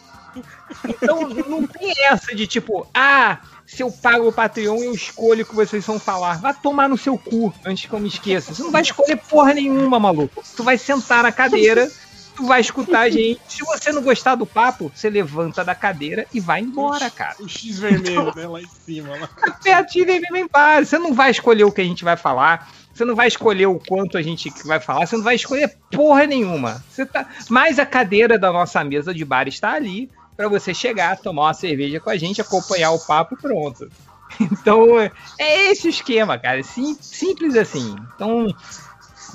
Então 0.88 1.28
não 1.28 1.66
tem 1.66 1.92
essa 2.06 2.34
de 2.34 2.46
tipo, 2.46 2.86
ah, 2.94 3.38
se 3.66 3.82
eu 3.82 3.90
pago 3.90 4.28
o 4.28 4.32
Patreon, 4.32 4.78
eu 4.78 4.94
escolho 4.94 5.42
o 5.42 5.46
que 5.46 5.54
vocês 5.54 5.84
vão 5.84 5.98
falar. 5.98 6.40
Vai 6.40 6.54
tomar 6.54 6.88
no 6.88 6.96
seu 6.96 7.18
cu, 7.18 7.52
antes 7.66 7.84
que 7.84 7.92
eu 7.92 8.00
me 8.00 8.08
esqueça. 8.08 8.54
Você 8.54 8.62
não 8.62 8.70
vai 8.70 8.82
escolher 8.82 9.16
porra 9.16 9.52
nenhuma, 9.52 10.00
maluco. 10.00 10.42
Tu 10.56 10.62
vai 10.62 10.78
sentar 10.78 11.22
na 11.22 11.32
cadeira 11.32 11.90
tu 12.34 12.46
vai 12.46 12.60
escutar 12.60 13.00
a 13.00 13.10
gente. 13.10 13.40
Se 13.48 13.64
você 13.64 13.92
não 13.92 14.02
gostar 14.02 14.34
do 14.34 14.46
papo, 14.46 14.90
você 14.94 15.08
levanta 15.08 15.64
da 15.64 15.74
cadeira 15.74 16.26
e 16.32 16.40
vai 16.40 16.60
embora, 16.60 17.10
cara. 17.10 17.36
O 17.40 17.48
X 17.48 17.78
vermelho, 17.78 18.32
né? 18.34 18.46
Lá 18.46 18.60
em 18.60 18.68
cima. 18.68 19.16
Lá. 19.16 19.28
Pertinho 19.62 20.10
e 20.10 20.20
vem 20.20 20.42
embora. 20.42 20.84
Você 20.84 20.98
não 20.98 21.14
vai 21.14 21.30
escolher 21.30 21.64
o 21.64 21.72
que 21.72 21.80
a 21.80 21.84
gente 21.84 22.04
vai 22.04 22.16
falar. 22.16 22.70
Você 22.92 23.04
não 23.04 23.14
vai 23.14 23.28
escolher 23.28 23.66
o 23.66 23.78
quanto 23.78 24.18
a 24.18 24.22
gente 24.22 24.52
vai 24.64 24.80
falar. 24.80 25.06
Você 25.06 25.16
não 25.16 25.24
vai 25.24 25.34
escolher 25.34 25.76
porra 25.90 26.26
nenhuma. 26.26 26.84
Você 26.90 27.06
tá... 27.06 27.26
Mas 27.48 27.78
a 27.78 27.86
cadeira 27.86 28.38
da 28.38 28.52
nossa 28.52 28.84
mesa 28.84 29.14
de 29.14 29.24
bar 29.24 29.48
está 29.48 29.72
ali 29.72 30.10
para 30.36 30.48
você 30.48 30.74
chegar, 30.74 31.18
tomar 31.18 31.42
uma 31.42 31.54
cerveja 31.54 32.00
com 32.00 32.10
a 32.10 32.16
gente, 32.16 32.40
acompanhar 32.40 32.90
o 32.90 32.98
papo 32.98 33.34
e 33.34 33.38
pronto. 33.38 33.88
Então, 34.40 34.98
é 34.98 35.70
esse 35.70 35.86
o 35.86 35.90
esquema, 35.90 36.38
cara. 36.38 36.62
Sim, 36.62 36.96
simples 36.98 37.54
assim. 37.54 37.94
Então, 38.14 38.48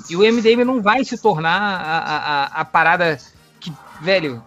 e 0.08 0.16
o 0.16 0.20
MDM 0.20 0.64
não 0.64 0.80
vai 0.80 1.04
se 1.04 1.18
tornar 1.18 1.60
a, 1.60 1.98
a, 1.98 2.44
a 2.60 2.64
parada 2.64 3.18
que, 3.60 3.72
velho. 4.00 4.42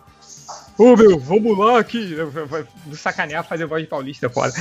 Ô 0.77 0.95
meu, 0.95 1.19
vamos 1.19 1.57
lá 1.57 1.79
aqui. 1.79 2.15
Vai 2.47 2.65
sacanear 2.93 3.43
fazer 3.43 3.65
voz 3.65 3.83
de 3.83 3.89
paulista 3.89 4.29
fora. 4.29 4.51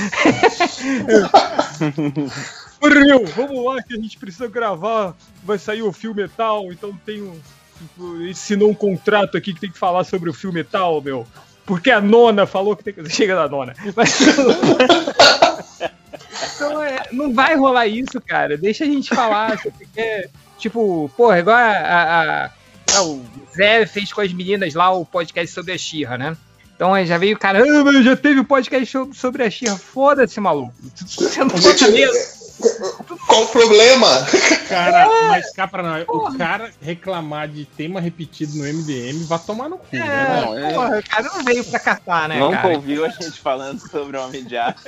Ô 2.81 2.87
meu, 2.87 3.25
vamos 3.27 3.65
lá 3.65 3.81
que 3.81 3.93
a 3.93 3.97
gente 3.97 4.17
precisa 4.17 4.47
gravar. 4.47 5.15
Vai 5.43 5.57
sair 5.57 5.81
o 5.81 5.91
filme 5.91 6.27
tal, 6.27 6.71
então 6.71 6.97
tem 7.05 7.21
um. 7.21 7.39
Assinou 8.29 8.69
um 8.69 8.75
contrato 8.75 9.35
aqui 9.37 9.53
que 9.53 9.61
tem 9.61 9.71
que 9.71 9.77
falar 9.77 10.03
sobre 10.03 10.29
o 10.29 10.33
filme 10.33 10.63
tal, 10.63 11.01
meu. 11.01 11.25
Porque 11.65 11.89
a 11.89 12.01
nona 12.01 12.45
falou 12.45 12.75
que 12.75 12.83
tem 12.83 12.93
que. 12.93 13.09
Chega 13.09 13.35
da 13.35 13.47
nona. 13.47 13.73
Mas. 13.95 14.19
então, 16.55 16.83
é, 16.83 17.03
não 17.11 17.33
vai 17.33 17.55
rolar 17.55 17.87
isso, 17.87 18.19
cara. 18.21 18.57
Deixa 18.57 18.83
a 18.83 18.87
gente 18.87 19.09
falar. 19.13 19.57
Você 19.57 19.71
quer, 19.93 20.29
tipo, 20.61 21.11
porra, 21.17 21.39
igual 21.39 21.57
a, 21.57 21.69
a, 21.69 22.45
a, 22.45 23.03
o 23.03 23.25
Zé 23.55 23.85
fez 23.85 24.13
com 24.13 24.21
as 24.21 24.31
meninas 24.31 24.73
lá 24.73 24.91
o 24.91 25.05
podcast 25.05 25.53
sobre 25.53 25.73
a 25.73 25.77
Xirra, 25.77 26.17
né? 26.17 26.37
Então 26.75 26.93
aí 26.93 27.05
já 27.05 27.17
veio 27.17 27.35
o 27.35 27.39
cara, 27.39 27.61
ah, 27.61 28.03
já 28.03 28.15
teve 28.15 28.39
o 28.39 28.45
podcast 28.45 28.97
sobre 29.13 29.43
a 29.43 29.49
Xirra. 29.49 29.75
Foda-se, 29.75 30.39
maluco. 30.39 30.73
Você 30.95 31.43
não 31.43 31.57
Gente, 31.57 31.91
mesmo. 31.91 32.40
Qual 33.27 33.43
o 33.43 33.47
problema? 33.47 34.07
Cara, 34.67 35.07
mas 35.27 35.51
cá 35.53 35.67
pra 35.67 35.83
nós, 35.83 36.05
o 36.07 36.37
cara 36.37 36.71
reclamar 36.81 37.47
de 37.47 37.65
tema 37.65 37.99
repetido 37.99 38.57
no 38.57 38.63
MDM 38.65 39.25
vai 39.25 39.39
tomar 39.39 39.69
no 39.69 39.77
cu. 39.77 39.95
É, 39.95 39.99
né? 39.99 40.41
Não, 40.41 40.57
é- 40.57 40.73
porra, 40.73 40.99
o 40.99 41.03
cara 41.09 41.29
não 41.33 41.43
veio 41.43 41.63
pra 41.65 41.79
catar, 41.79 42.29
né, 42.29 42.39
Nunca 42.39 42.57
cara? 42.57 42.75
ouviu 42.75 43.05
a 43.05 43.09
gente 43.09 43.39
falando 43.39 43.79
sobre 43.79 44.17
o 44.17 44.23
Homem 44.25 44.43
de 44.45 44.57
Aço. 44.57 44.83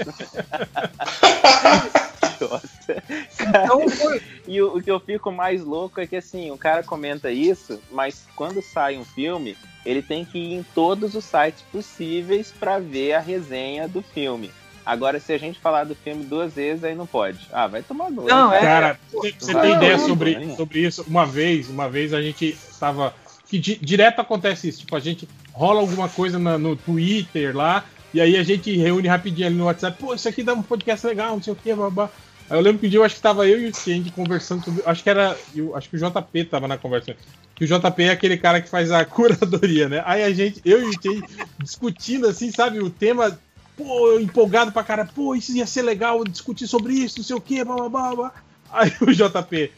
Cara, 3.37 3.63
Então 3.65 3.89
foi. 3.89 4.21
E 4.47 4.61
o, 4.61 4.77
o 4.77 4.81
que 4.81 4.91
eu 4.91 4.99
fico 4.99 5.31
mais 5.31 5.63
louco 5.63 5.99
é 6.01 6.07
que 6.07 6.15
assim, 6.15 6.51
o 6.51 6.57
cara 6.57 6.83
comenta 6.83 7.31
isso, 7.31 7.81
mas 7.91 8.25
quando 8.35 8.61
sai 8.61 8.97
um 8.97 9.05
filme, 9.05 9.57
ele 9.85 10.01
tem 10.01 10.25
que 10.25 10.37
ir 10.37 10.53
em 10.53 10.63
todos 10.75 11.15
os 11.15 11.25
sites 11.25 11.61
possíveis 11.71 12.51
pra 12.51 12.79
ver 12.79 13.13
a 13.13 13.19
resenha 13.19 13.87
do 13.87 14.01
filme. 14.01 14.51
Agora, 14.85 15.19
se 15.19 15.31
a 15.33 15.37
gente 15.37 15.59
falar 15.59 15.85
do 15.85 15.95
filme 15.95 16.23
duas 16.25 16.53
vezes, 16.53 16.83
aí 16.83 16.93
não 16.95 17.05
pode. 17.07 17.39
Ah, 17.51 17.67
vai 17.67 17.81
tomar 17.81 18.09
no. 18.11 18.23
Não, 18.25 18.51
é- 18.53 18.59
Cara, 18.59 18.99
você 19.11 19.31
tem 19.61 19.73
ideia 19.75 19.97
sobre, 19.99 20.55
sobre 20.55 20.79
isso? 20.79 21.05
Uma 21.07 21.25
vez, 21.25 21.69
uma 21.69 21.89
vez 21.89 22.13
a 22.13 22.21
gente 22.21 22.57
tava. 22.79 23.13
Que 23.47 23.57
di- 23.59 23.79
direto 23.81 24.19
acontece 24.19 24.67
isso. 24.67 24.79
Tipo, 24.81 24.95
a 24.95 24.99
gente 24.99 25.27
rola 25.53 25.79
alguma 25.79 26.09
coisa 26.09 26.37
na- 26.39 26.57
no 26.57 26.75
Twitter 26.75 27.55
lá, 27.55 27.85
e 28.13 28.19
aí 28.19 28.35
a 28.35 28.43
gente 28.43 28.75
reúne 28.75 29.07
rapidinho 29.07 29.47
ali 29.47 29.55
no 29.55 29.65
WhatsApp. 29.65 29.97
Pô, 29.97 30.13
isso 30.13 30.27
aqui 30.27 30.43
dá 30.43 30.53
um 30.53 30.63
podcast 30.63 31.05
legal, 31.05 31.35
não 31.35 31.41
sei 31.43 31.53
o 31.53 31.55
que, 31.55 31.73
babá. 31.73 32.09
Aí 32.49 32.57
eu 32.57 32.61
lembro 32.61 32.79
que 32.79 32.87
um 32.87 32.89
dia 32.89 32.99
eu 32.99 33.03
acho 33.03 33.15
que 33.15 33.21
tava 33.21 33.47
eu 33.47 33.59
e 33.61 33.67
o 33.69 33.73
Change 33.75 34.11
conversando 34.11 34.65
sobre. 34.65 34.83
Acho 34.85 35.01
que 35.03 35.09
era. 35.09 35.37
eu- 35.55 35.75
acho 35.77 35.89
que 35.89 35.95
o 35.95 35.99
JP 35.99 36.43
tava 36.45 36.67
na 36.67 36.77
conversa. 36.77 37.15
Que 37.55 37.63
o 37.63 37.67
JP 37.67 38.03
é 38.03 38.09
aquele 38.09 38.35
cara 38.35 38.59
que 38.59 38.67
faz 38.69 38.91
a 38.91 39.05
curadoria, 39.05 39.87
né? 39.87 40.01
Aí 40.05 40.23
a 40.23 40.31
gente, 40.33 40.59
eu 40.65 40.81
e 40.81 40.89
o 40.89 40.93
Change, 41.01 41.23
discutindo 41.59 42.27
assim, 42.27 42.51
sabe, 42.51 42.79
o 42.79 42.89
tema 42.89 43.37
pô, 43.77 44.19
empolgado 44.19 44.71
pra 44.71 44.83
cara, 44.83 45.05
pô, 45.05 45.35
isso 45.35 45.51
ia 45.55 45.65
ser 45.67 45.81
legal 45.81 46.23
discutir 46.23 46.67
sobre 46.67 46.93
isso, 46.93 47.17
não 47.19 47.25
sei 47.25 47.35
o 47.35 47.41
que, 47.41 47.63
blá 47.63 47.75
blá 47.75 47.89
blá, 47.89 48.15
blá. 48.15 48.33
Aí 48.71 48.91
o 49.01 49.11
JP, 49.13 49.71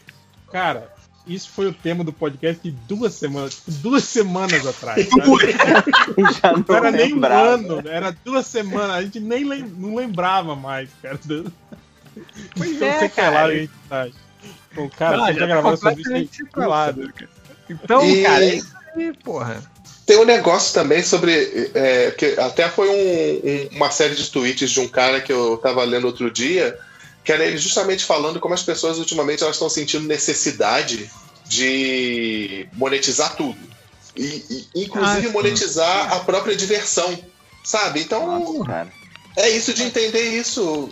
cara, 0.51 0.93
isso 1.27 1.49
foi 1.49 1.67
o 1.67 1.73
tema 1.73 2.03
do 2.03 2.13
podcast 2.13 2.61
de 2.63 2.71
duas 2.71 3.13
semanas, 3.13 3.55
tipo, 3.55 3.71
duas 3.71 4.03
semanas 4.03 4.65
atrás. 4.65 5.07
sabe? 5.09 6.33
Já 6.41 6.51
não 6.53 6.63
Não 6.67 6.75
era 6.75 6.91
nem 6.91 7.13
um 7.13 7.25
ano, 7.25 7.83
era 7.89 8.15
duas 8.23 8.45
semanas, 8.47 8.91
a 8.91 9.01
gente 9.01 9.19
nem 9.19 9.43
lem- 9.43 9.67
não 9.77 9.95
lembrava 9.95 10.55
mais, 10.55 10.89
cara. 11.01 11.19
Pois 12.55 12.79
Não 12.79 12.87
é, 12.87 13.01
lá 13.01 13.09
cara. 13.09 13.45
a 13.45 13.53
gente 13.55 13.71
tá. 13.89 14.07
Pô, 14.73 14.89
cara, 14.89 15.17
Não, 15.17 15.25
você 15.25 15.33
já 15.33 15.39
já 15.39 15.47
tá 15.47 15.47
gravou 15.47 15.77
sobre 15.77 15.93
isso 15.93 16.03
completamente 16.03 16.41
aí. 16.41 16.45
sequelado, 16.47 17.13
cara. 17.13 17.29
Então, 17.69 18.05
E- 18.05 18.23
cara, 18.23 18.45
é 18.45 18.55
isso 18.55 18.73
aí, 18.95 19.13
porra. 19.23 19.63
Tem 20.05 20.17
um 20.17 20.25
negócio 20.25 20.73
também 20.73 21.01
sobre. 21.03 21.71
é, 21.73 22.11
que 22.11 22.39
até 22.39 22.69
foi 22.69 22.89
um- 22.89 23.49
um- 23.49 23.69
uma 23.77 23.89
série 23.89 24.15
de 24.15 24.29
tweets 24.29 24.69
de 24.69 24.79
um 24.79 24.87
cara 24.87 25.19
que 25.19 25.31
eu 25.31 25.57
tava 25.57 25.83
lendo 25.83 26.05
outro 26.05 26.29
dia, 26.29 26.77
que 27.23 27.31
era 27.31 27.43
ele 27.43 27.57
justamente 27.57 28.05
falando 28.05 28.39
como 28.39 28.53
as 28.53 28.61
pessoas 28.61 28.99
ultimamente 28.99 29.41
elas 29.41 29.55
estão 29.55 29.69
sentindo 29.69 30.07
necessidade 30.07 31.09
de 31.47 32.67
monetizar 32.73 33.35
tudo. 33.35 33.57
E, 34.15 34.67
e, 34.75 34.83
inclusive 34.83 35.27
Ah, 35.27 35.31
monetizar 35.31 36.13
a 36.13 36.19
própria 36.19 36.55
diversão. 36.55 37.17
Sabe? 37.63 38.01
Então. 38.01 38.63
Cara, 38.63 38.93
É 39.35 39.49
isso 39.49 39.73
de 39.73 39.83
entender 39.83 40.21
isso. 40.21 40.89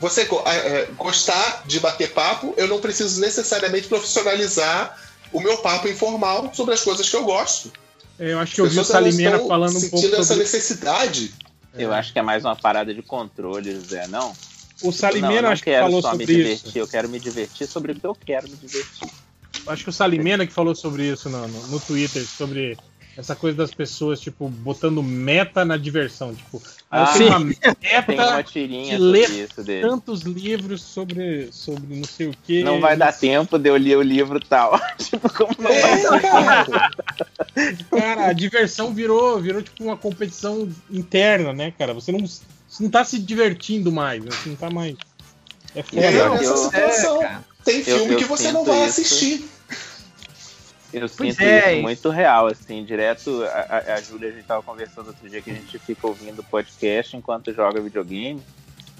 Você 0.00 0.22
é, 0.22 0.24
é, 0.24 0.88
gostar 0.96 1.62
de 1.66 1.80
bater 1.80 2.10
papo, 2.10 2.52
eu 2.56 2.68
não 2.68 2.80
preciso 2.80 3.20
necessariamente 3.20 3.88
profissionalizar 3.88 4.96
o 5.32 5.40
meu 5.40 5.58
papo 5.58 5.88
informal 5.88 6.52
sobre 6.54 6.74
as 6.74 6.82
coisas 6.82 7.08
que 7.08 7.16
eu 7.16 7.24
gosto. 7.24 7.72
Eu 8.18 8.38
acho 8.40 8.54
que 8.54 8.60
eu 8.60 8.68
vi 8.68 8.80
o 8.80 8.84
Salimena 8.84 9.38
falando 9.38 9.76
um 9.76 9.80
pouco 9.80 9.96
sentindo 9.98 10.14
essa 10.16 10.24
sobre 10.24 10.42
necessidade. 10.42 11.32
eu 11.74 11.92
acho 11.92 12.12
que 12.12 12.18
é 12.18 12.22
mais 12.22 12.44
uma 12.44 12.56
parada 12.56 12.92
de 12.92 13.02
controle, 13.02 13.78
Zé, 13.80 14.06
não? 14.08 14.34
O 14.82 14.86
não, 14.86 14.92
Salimena 14.92 15.34
eu 15.34 15.42
não 15.42 15.50
acho 15.50 15.62
que 15.62 15.70
quero 15.70 15.86
falou 15.86 16.02
só 16.02 16.10
sobre 16.10 16.26
me 16.26 16.34
divertir, 16.34 16.68
isso. 16.68 16.78
eu 16.78 16.88
quero 16.88 17.08
me 17.08 17.18
divertir 17.18 17.66
sobre 17.66 17.92
o 17.92 17.94
que 17.94 18.06
eu 18.06 18.14
quero 18.14 18.48
me 18.48 18.56
divertir. 18.56 19.08
Acho 19.66 19.84
que 19.84 19.90
o 19.90 19.92
Salimena 19.92 20.46
que 20.46 20.52
falou 20.52 20.74
sobre 20.74 21.04
isso 21.04 21.28
no, 21.28 21.46
no, 21.46 21.66
no 21.68 21.80
Twitter, 21.80 22.24
sobre 22.26 22.76
essa 23.18 23.34
coisa 23.34 23.56
das 23.58 23.74
pessoas, 23.74 24.20
tipo, 24.20 24.48
botando 24.48 25.02
meta 25.02 25.64
na 25.64 25.76
diversão. 25.76 26.32
Tipo, 26.32 26.62
ah, 26.88 26.98
eu 27.00 27.02
Ah, 27.04 27.12
tenho 27.12 27.28
uma 27.30 27.38
Tem 28.06 28.14
uma 28.20 28.36
meta 28.36 28.42
tirinha 28.44 28.96
de 28.96 29.02
ler 29.02 29.26
sobre 29.26 29.42
isso 29.42 29.64
dele. 29.64 29.88
tantos 29.88 30.22
livros 30.22 30.82
sobre, 30.82 31.48
sobre 31.50 31.96
não 31.96 32.04
sei 32.04 32.28
o 32.28 32.34
que. 32.44 32.62
Não 32.62 32.80
vai 32.80 32.96
dar 32.96 33.12
tempo 33.12 33.58
de 33.58 33.68
eu 33.68 33.76
ler 33.76 33.98
o 33.98 34.02
livro 34.02 34.38
tal. 34.38 34.80
tipo, 34.98 35.28
como 35.34 35.52
não 35.58 35.68
É, 35.70 35.80
vai 35.80 36.02
dar 36.02 36.20
cara. 36.20 36.90
Cara, 37.90 38.26
a 38.28 38.32
diversão 38.32 38.94
virou, 38.94 39.40
virou 39.40 39.60
tipo 39.62 39.82
uma 39.82 39.96
competição 39.96 40.68
interna, 40.88 41.52
né, 41.52 41.72
cara? 41.76 41.92
Você 41.94 42.12
não, 42.12 42.20
você 42.24 42.44
não 42.80 42.88
tá 42.88 43.04
se 43.04 43.18
divertindo 43.18 43.90
mais, 43.90 44.22
né? 44.24 44.30
Você 44.30 44.48
não 44.48 44.56
tá 44.56 44.70
mais. 44.70 44.94
É 45.74 45.82
foda. 45.82 46.02
É, 46.02 46.20
eu- 46.20 46.34
eu- 46.36 46.56
situação. 46.56 47.22
é. 47.24 47.38
Tem 47.64 47.82
filme 47.82 48.14
eu 48.14 48.18
que 48.18 48.24
você 48.24 48.52
não 48.52 48.64
vai 48.64 48.86
isso. 48.86 49.00
assistir. 49.00 49.44
Eu 50.92 51.00
Pois 51.00 51.12
sinto 51.12 51.42
é, 51.42 51.74
isso 51.74 51.82
muito 51.82 52.08
real, 52.08 52.46
assim, 52.46 52.84
direto. 52.84 53.44
A, 53.44 53.94
a, 53.94 54.00
Júlia, 54.00 54.30
a 54.30 54.32
gente 54.32 54.44
tava 54.44 54.62
conversando 54.62 55.08
outro 55.08 55.28
dia 55.28 55.42
que 55.42 55.50
a 55.50 55.54
gente 55.54 55.78
fica 55.78 56.06
ouvindo 56.06 56.42
podcast 56.42 57.16
enquanto 57.16 57.52
joga 57.52 57.80
videogame. 57.80 58.42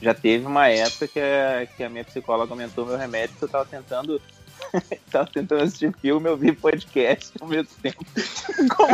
Já 0.01 0.15
teve 0.15 0.47
uma 0.47 0.69
época 0.69 1.09
que 1.09 1.19
a, 1.19 1.67
que 1.67 1.83
a 1.83 1.89
minha 1.89 2.05
psicóloga 2.05 2.53
aumentou 2.53 2.85
meu 2.87 2.97
remédio 2.97 3.37
que 3.37 3.43
eu 3.43 3.49
tava 3.49 3.65
tentando. 3.65 4.21
tava 5.11 5.31
tentando 5.33 5.63
assistir 5.63 5.95
filme 6.01 6.29
e 6.29 6.31
ouvir 6.31 6.57
podcast 6.57 7.33
ao 7.41 7.49
mesmo 7.49 7.71
tempo. 7.83 8.05
Como 8.77 8.93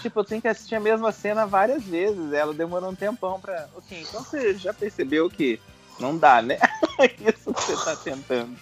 Tipo, 0.00 0.20
eu 0.20 0.24
tenho 0.24 0.42
que 0.42 0.48
assistir 0.48 0.74
a 0.74 0.80
mesma 0.80 1.12
cena 1.12 1.46
várias 1.46 1.82
vezes. 1.84 2.32
Ela 2.32 2.54
demorou 2.54 2.90
um 2.90 2.94
tempão 2.94 3.40
pra. 3.40 3.68
Ok, 3.74 4.00
então 4.00 4.22
você 4.22 4.54
já 4.54 4.72
percebeu 4.72 5.28
que 5.28 5.60
não 5.98 6.16
dá, 6.16 6.40
né? 6.40 6.58
Isso 7.20 7.52
que 7.52 7.62
você 7.62 7.84
tá 7.84 7.96
tentando. 7.96 8.56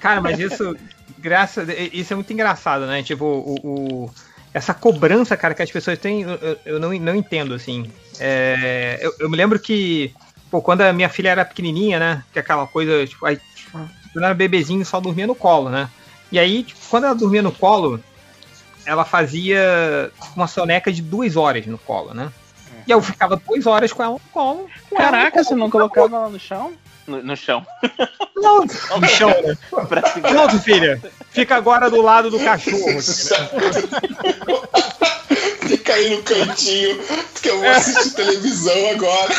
Cara, 0.00 0.20
mas 0.20 0.38
isso, 0.38 0.76
graça, 1.20 1.64
isso 1.92 2.12
é 2.12 2.16
muito 2.16 2.32
engraçado, 2.32 2.86
né? 2.86 3.02
Tipo, 3.02 3.24
o, 3.24 3.60
o- 3.62 4.10
essa 4.52 4.74
cobrança, 4.74 5.36
cara, 5.36 5.54
que 5.54 5.62
as 5.62 5.70
pessoas 5.70 5.98
têm, 5.98 6.22
eu, 6.22 6.58
eu- 6.64 6.80
não, 6.80 6.92
não 6.94 7.14
entendo, 7.14 7.54
assim. 7.54 7.90
É, 8.18 8.98
eu, 9.00 9.14
eu 9.20 9.30
me 9.30 9.36
lembro 9.36 9.58
que, 9.58 10.12
pô, 10.50 10.60
quando 10.60 10.80
a 10.80 10.92
minha 10.92 11.08
filha 11.08 11.30
era 11.30 11.44
pequenininha, 11.44 11.98
né? 11.98 12.24
Que 12.32 12.38
aquela 12.40 12.66
coisa, 12.66 13.06
tipo, 13.06 13.24
aí, 13.26 13.38
quando 13.70 14.16
ela 14.16 14.26
era 14.26 14.34
bebezinho, 14.34 14.84
só 14.84 14.98
dormia 15.00 15.26
no 15.26 15.34
colo, 15.34 15.68
né? 15.70 15.88
E 16.32 16.38
aí, 16.38 16.64
tipo, 16.64 16.80
quando 16.88 17.04
ela 17.04 17.14
dormia 17.14 17.42
no 17.42 17.52
colo, 17.52 18.02
ela 18.84 19.04
fazia 19.04 20.10
uma 20.34 20.46
soneca 20.48 20.92
de 20.92 21.02
duas 21.02 21.36
horas 21.36 21.66
no 21.66 21.78
colo, 21.78 22.12
né? 22.14 22.32
E 22.86 22.90
eu 22.90 23.00
ficava 23.02 23.36
duas 23.36 23.66
horas 23.66 23.92
com 23.92 24.02
ela 24.02 24.14
no 24.14 24.20
colo. 24.32 24.60
ela 24.60 24.66
no 24.90 24.96
Caraca, 24.96 25.30
colo. 25.32 25.44
você 25.44 25.54
não 25.54 25.70
colocava 25.70 26.16
ela 26.16 26.28
no 26.28 26.40
chão? 26.40 26.72
No, 27.10 27.22
no 27.22 27.36
chão. 27.36 27.66
Não, 28.36 28.60
no 28.64 29.08
chão, 29.08 29.28
né? 29.42 29.56
Pronto, 30.22 30.58
filha. 30.60 31.00
Fica 31.30 31.56
agora 31.56 31.90
do 31.90 32.00
lado 32.00 32.30
do 32.30 32.38
cachorro. 32.38 33.00
Fica 35.66 35.94
aí 35.94 36.10
no 36.16 36.22
cantinho, 36.22 36.96
porque 37.32 37.50
eu 37.50 37.56
vou 37.58 37.66
É. 37.66 37.70
assistir 37.76 38.14
televisão 38.14 38.90
agora. 38.90 39.34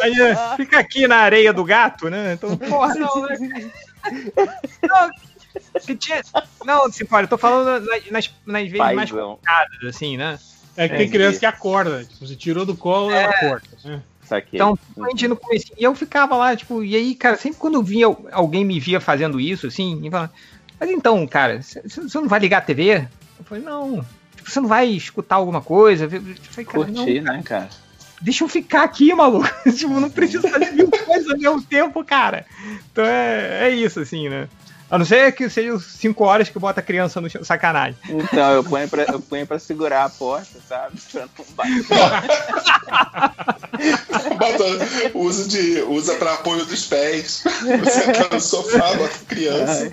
Aí, 0.00 0.14
fica 0.56 0.78
aqui 0.78 1.06
na 1.06 1.16
areia 1.16 1.52
do 1.52 1.64
gato, 1.64 2.08
né? 2.10 2.32
Então, 2.34 2.56
porra, 2.56 2.94
não, 2.94 3.22
né? 3.22 3.70
Não, 4.82 5.10
Que 5.86 5.94
tinha... 5.96 6.22
Não, 6.64 6.84
eu 6.84 7.28
tô 7.28 7.38
falando 7.38 7.86
nas, 7.86 8.02
nas, 8.10 8.62
vezes 8.64 8.78
mais 8.78 9.10
Paizão. 9.10 9.36
complicadas, 9.36 9.84
assim, 9.94 10.16
né? 10.16 10.38
É 10.76 10.88
que 10.88 10.96
tem 10.96 11.08
criança 11.10 11.38
que 11.38 11.46
acorda. 11.46 12.04
Tipo, 12.04 12.26
você 12.26 12.34
tirou 12.34 12.66
do 12.66 12.76
colo, 12.76 13.10
ela 13.12 13.30
acorda. 13.30 13.68
né? 13.84 14.02
Saquei. 14.34 14.58
Então, 14.58 14.78
a 15.00 15.08
gente 15.10 15.28
no 15.28 15.36
começo. 15.36 15.66
E 15.76 15.84
eu 15.84 15.94
ficava 15.94 16.36
lá, 16.36 16.56
tipo, 16.56 16.82
e 16.82 16.94
aí, 16.96 17.14
cara, 17.14 17.36
sempre 17.36 17.58
quando 17.58 17.82
via 17.82 18.06
alguém 18.32 18.64
me 18.64 18.80
via 18.80 19.00
fazendo 19.00 19.40
isso, 19.40 19.66
assim, 19.66 20.00
e 20.04 20.10
falava, 20.10 20.32
mas 20.78 20.90
então, 20.90 21.26
cara, 21.26 21.60
você 21.62 22.18
não 22.18 22.28
vai 22.28 22.40
ligar 22.40 22.58
a 22.58 22.62
TV? 22.62 23.06
Eu 23.38 23.44
falei, 23.44 23.64
não. 23.64 24.04
Tipo, 24.36 24.50
Você 24.50 24.60
não 24.60 24.68
vai 24.68 24.86
escutar 24.88 25.36
alguma 25.36 25.60
coisa? 25.60 26.04
Eu 26.04 26.10
falei, 26.50 26.64
cara, 26.64 26.86
não, 26.86 27.06
né, 27.06 27.42
cara? 27.44 27.68
deixa 28.20 28.42
eu 28.42 28.48
ficar 28.48 28.82
aqui, 28.82 29.12
maluco. 29.14 29.46
tipo, 29.70 30.00
não 30.00 30.10
preciso 30.10 30.48
fazer 30.48 30.72
mil 30.72 30.90
coisas 30.90 31.30
ao 31.30 31.38
mesmo 31.38 31.62
tempo, 31.62 32.04
cara. 32.04 32.46
Então 32.90 33.04
é, 33.04 33.68
é 33.68 33.70
isso, 33.70 34.00
assim, 34.00 34.28
né? 34.28 34.48
A 34.94 34.98
não 34.98 35.04
ser 35.04 35.32
que 35.32 35.50
sejam 35.50 35.80
cinco 35.80 36.22
horas 36.22 36.48
que 36.48 36.56
bota 36.56 36.78
a 36.78 36.82
criança 36.82 37.20
no 37.20 37.28
chão, 37.28 37.42
sacanagem. 37.42 37.98
Então, 38.08 38.52
eu 38.52 38.62
ponho, 38.62 38.88
pra, 38.88 39.02
eu 39.02 39.20
ponho 39.20 39.44
pra 39.44 39.58
segurar 39.58 40.04
a 40.04 40.08
porta, 40.08 40.60
sabe? 40.68 40.96
Pra 41.10 41.22
não 41.22 41.30
bater. 41.56 41.82
Bota, 44.38 44.62
usa, 45.18 45.48
de, 45.48 45.82
usa 45.82 46.14
pra 46.14 46.34
apoio 46.34 46.64
dos 46.64 46.86
pés. 46.86 47.42
Você 47.42 48.12
tá 48.12 48.28
no 48.32 48.40
sofá, 48.40 48.94
bota 48.94 49.18
criança. 49.26 49.92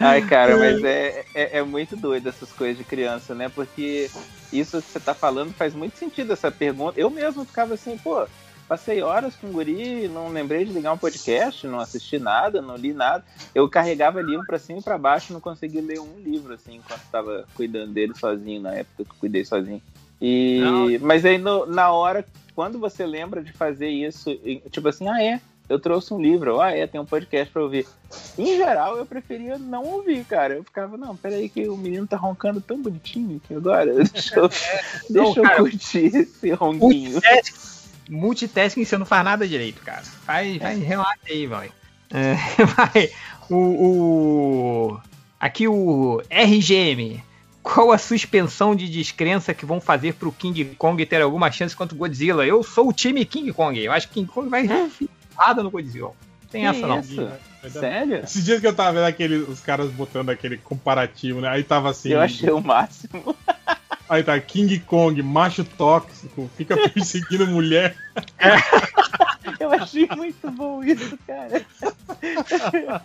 Ai, 0.00 0.22
cara, 0.22 0.56
mas 0.56 0.82
é, 0.82 1.24
é, 1.32 1.58
é 1.58 1.62
muito 1.62 1.94
doido 1.94 2.28
essas 2.28 2.50
coisas 2.50 2.76
de 2.76 2.82
criança, 2.82 3.36
né? 3.36 3.48
Porque 3.48 4.10
isso 4.52 4.82
que 4.82 4.90
você 4.90 4.98
tá 4.98 5.14
falando 5.14 5.54
faz 5.54 5.74
muito 5.74 5.96
sentido, 5.96 6.32
essa 6.32 6.50
pergunta. 6.50 6.98
Eu 6.98 7.08
mesmo 7.08 7.44
ficava 7.44 7.74
assim, 7.74 7.96
pô, 7.96 8.26
passei 8.68 9.02
horas 9.02 9.34
com 9.36 9.48
o 9.48 9.52
guri, 9.52 10.08
não 10.08 10.28
lembrei 10.28 10.64
de 10.64 10.72
ligar 10.72 10.92
um 10.92 10.98
podcast, 10.98 11.66
não 11.66 11.80
assisti 11.80 12.18
nada, 12.18 12.60
não 12.62 12.76
li 12.76 12.92
nada. 12.92 13.24
Eu 13.54 13.68
carregava 13.68 14.20
livro 14.22 14.46
pra 14.46 14.58
cima 14.58 14.78
e 14.78 14.82
pra 14.82 14.98
baixo, 14.98 15.32
não 15.32 15.40
consegui 15.40 15.80
ler 15.80 16.00
um 16.00 16.18
livro, 16.18 16.54
assim, 16.54 16.76
enquanto 16.76 17.02
tava 17.10 17.46
cuidando 17.54 17.92
dele 17.92 18.14
sozinho, 18.14 18.60
na 18.60 18.74
época 18.74 19.04
que 19.04 19.10
eu 19.10 19.16
cuidei 19.20 19.44
sozinho. 19.44 19.82
E... 20.20 20.60
Não. 20.60 20.86
Mas 21.00 21.24
aí, 21.24 21.38
no- 21.38 21.66
na 21.66 21.90
hora, 21.90 22.24
quando 22.54 22.78
você 22.78 23.04
lembra 23.06 23.42
de 23.42 23.52
fazer 23.52 23.88
isso, 23.88 24.34
tipo 24.70 24.88
assim, 24.88 25.08
ah, 25.08 25.22
é, 25.22 25.40
eu 25.68 25.78
trouxe 25.78 26.12
um 26.12 26.20
livro, 26.20 26.60
ah, 26.60 26.70
é, 26.70 26.86
tem 26.86 27.00
um 27.00 27.06
podcast 27.06 27.52
pra 27.52 27.62
ouvir. 27.62 27.86
Em 28.38 28.56
geral, 28.56 28.96
eu 28.96 29.06
preferia 29.06 29.58
não 29.58 29.82
ouvir, 29.82 30.24
cara. 30.24 30.54
Eu 30.54 30.64
ficava, 30.64 30.96
não, 30.96 31.16
peraí, 31.16 31.48
que 31.48 31.68
o 31.68 31.76
menino 31.76 32.06
tá 32.06 32.16
roncando 32.16 32.60
tão 32.60 32.80
bonitinho 32.80 33.40
que 33.46 33.54
agora, 33.54 33.92
deixa 34.04 34.38
eu, 34.38 34.48
deixa 35.08 35.40
eu 35.40 35.42
cara, 35.42 35.56
curtir 35.56 36.14
esse 36.14 36.50
ronquinho. 36.52 37.20
Multitasking, 38.08 38.84
você 38.84 38.98
não 38.98 39.06
faz 39.06 39.24
nada 39.24 39.46
direito, 39.48 39.80
cara. 39.82 40.02
Faz, 40.02 40.56
faz 40.58 40.82
relaxa 40.82 41.18
aí, 41.28 41.46
vai. 41.46 41.70
É, 42.10 42.34
vai. 42.64 43.10
O, 43.50 43.56
o- 43.56 45.00
Aqui 45.40 45.68
o 45.68 46.22
RGM. 46.30 47.22
Qual 47.62 47.92
a 47.92 47.98
suspensão 47.98 48.74
de 48.76 48.88
descrença 48.90 49.54
que 49.54 49.64
vão 49.64 49.80
fazer 49.80 50.14
pro 50.14 50.30
King 50.32 50.64
Kong 50.76 51.04
ter 51.06 51.22
alguma 51.22 51.50
chance 51.50 51.74
contra 51.74 51.94
o 51.94 51.98
Godzilla? 51.98 52.44
Eu 52.46 52.62
sou 52.62 52.88
o 52.88 52.92
time 52.92 53.24
King 53.24 53.52
Kong. 53.52 53.78
Eu 53.82 53.90
acho 53.92 54.08
que 54.08 54.14
King 54.14 54.30
Kong 54.30 54.48
vai 54.50 54.64
nada 55.36 55.62
no 55.62 55.70
Godzilla. 55.70 56.08
Não 56.08 56.48
Tem 56.50 56.62
Que 56.62 56.66
essa 56.68 56.86
não. 56.86 57.00
isso? 57.00 57.28
Sério? 57.70 58.16
Esses 58.16 58.44
dias 58.44 58.60
que 58.60 58.66
eu 58.66 58.74
tava 58.74 58.92
vendo 58.92 59.06
aquele, 59.06 59.36
os 59.36 59.60
caras 59.60 59.90
botando 59.90 60.28
aquele 60.28 60.58
comparativo, 60.58 61.40
né? 61.40 61.48
Aí 61.48 61.62
tava 61.64 61.88
assim. 61.90 62.10
Eu 62.10 62.20
achei 62.20 62.50
o 62.50 62.60
máximo. 62.60 63.34
Aí 64.08 64.22
tá 64.22 64.38
King 64.38 64.78
Kong, 64.80 65.22
macho 65.22 65.64
tóxico, 65.64 66.50
fica 66.56 66.76
perseguindo 66.90 67.46
mulher. 67.46 67.96
Eu 69.60 69.70
achei 69.72 70.08
muito 70.16 70.50
bom 70.50 70.82
isso, 70.82 71.18
cara. 71.26 71.62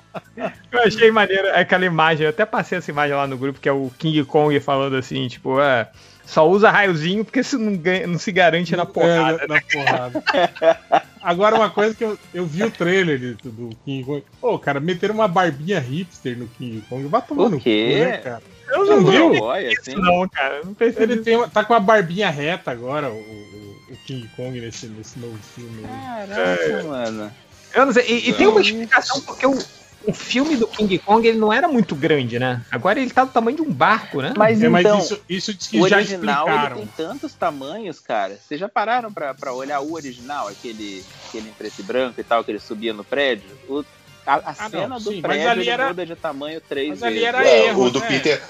Eu 0.71 0.83
achei 0.83 1.11
maneiro 1.11 1.49
aquela 1.53 1.85
imagem, 1.85 2.23
eu 2.23 2.29
até 2.29 2.45
passei 2.45 2.77
essa 2.77 2.89
imagem 2.91 3.15
lá 3.15 3.27
no 3.27 3.37
grupo, 3.37 3.59
que 3.59 3.67
é 3.67 3.71
o 3.71 3.91
King 3.97 4.23
Kong 4.23 4.57
falando 4.59 4.95
assim, 4.95 5.27
tipo, 5.27 5.59
é, 5.59 5.89
só 6.25 6.47
usa 6.49 6.69
raiozinho 6.69 7.25
porque 7.25 7.41
isso 7.41 7.57
não, 7.57 7.75
ganha- 7.75 8.07
não 8.07 8.17
se 8.17 8.31
garante 8.31 8.75
na 8.75 8.85
porrada. 8.85 9.43
É, 9.43 9.47
na 9.47 9.61
porrada. 9.61 10.23
Agora, 11.21 11.55
uma 11.55 11.69
coisa 11.69 11.93
que 11.93 12.03
eu, 12.03 12.17
eu 12.33 12.45
vi 12.45 12.63
o 12.63 12.71
trailer 12.71 13.35
do, 13.43 13.69
King 13.83 14.03
Kong. 14.05 14.23
Pô, 14.39 14.57
cara, 14.57 14.79
meteram 14.79 15.15
uma 15.15 15.27
barbinha 15.27 15.79
hipster 15.79 16.37
no 16.37 16.47
King 16.47 16.81
Kong. 16.87 17.05
Vai 17.07 17.21
tomar 17.21 17.43
O 17.43 17.49
no 17.49 17.59
quê? 17.59 17.95
cu, 17.97 18.03
né, 18.05 18.17
cara? 18.19 18.43
Eu 18.71 18.85
não 18.85 19.01
Não, 19.01 19.11
viu? 19.11 19.29
boy, 19.31 19.67
assim. 19.67 19.95
Não, 19.95 20.27
cara, 20.29 20.63
não 20.63 20.73
pensei 20.73 21.03
Ele 21.03 21.17
tem, 21.17 21.35
uma- 21.37 21.49
tá 21.49 21.63
com 21.63 21.73
uma 21.73 21.79
barbinha 21.79 22.29
reta 22.29 22.71
agora, 22.71 23.09
o, 23.11 23.17
o- 23.17 23.97
King 24.03 24.27
Kong, 24.29 24.59
nesse, 24.59 24.87
nesse 24.87 25.19
novo 25.19 25.39
filme. 25.53 25.83
aí. 25.83 26.27
Caraca, 26.27 26.83
mano. 26.83 27.35
Eu 27.73 27.85
não 27.85 27.93
sei, 27.93 28.05
e, 28.07 28.29
e 28.29 28.33
tem 28.33 28.47
uma 28.47 28.61
explicação 28.61 29.21
porque 29.21 29.45
o, 29.45 29.53
o 30.07 30.13
filme 30.13 30.57
do 30.57 30.67
King 30.67 30.97
Kong 30.99 31.27
ele 31.27 31.37
não 31.37 31.51
era 31.53 31.67
muito 31.67 31.95
grande, 31.95 32.39
né? 32.39 32.63
Agora 32.71 32.99
ele 32.99 33.11
tá 33.11 33.25
do 33.25 33.31
tamanho 33.31 33.57
de 33.57 33.61
um 33.61 33.71
barco, 33.71 34.21
né? 34.21 34.33
Mas 34.35 34.61
É, 34.63 34.69
mas 34.69 34.81
então, 34.85 34.97
isso, 34.99 35.21
isso 35.29 35.53
diz 35.53 35.67
que 35.67 35.79
o 35.79 35.87
já 35.87 35.97
original 35.97 36.47
ele 36.47 36.55
explicaram. 36.55 36.77
tem 36.77 36.87
tantos 36.87 37.35
tamanhos, 37.35 37.99
cara. 37.99 38.39
Vocês 38.41 38.59
já 38.59 38.67
pararam 38.69 39.13
pra, 39.13 39.33
pra 39.33 39.53
olhar 39.53 39.81
o 39.81 39.93
original, 39.93 40.47
aquele, 40.47 41.05
aquele 41.27 41.49
em 41.49 41.53
preto 41.53 41.79
e 41.79 41.83
branco 41.83 42.19
e 42.19 42.23
tal, 42.23 42.43
que 42.43 42.51
ele 42.51 42.59
subia 42.59 42.93
no 42.93 43.03
prédio? 43.03 43.59
O- 43.67 43.83
a 44.25 44.35
a 44.35 44.39
Ah, 44.45 44.69
cena 44.69 44.87
não, 44.87 44.97
do 44.97 45.11
sim, 45.11 45.21
prédio 45.21 45.49
ali 45.49 45.69
era- 45.69 45.87
muda 45.87 46.05
de 46.05 46.15
tamanho 46.15 46.61
três 46.61 46.89
Mas 46.89 47.03
ali 47.03 47.15
vezes. 47.15 47.27
era 47.29 47.47
É, 47.47 47.67
erro, 47.67 47.83
o 47.85 47.89
do 47.91 47.99
né? 47.99 48.07
Peter, 48.07 48.41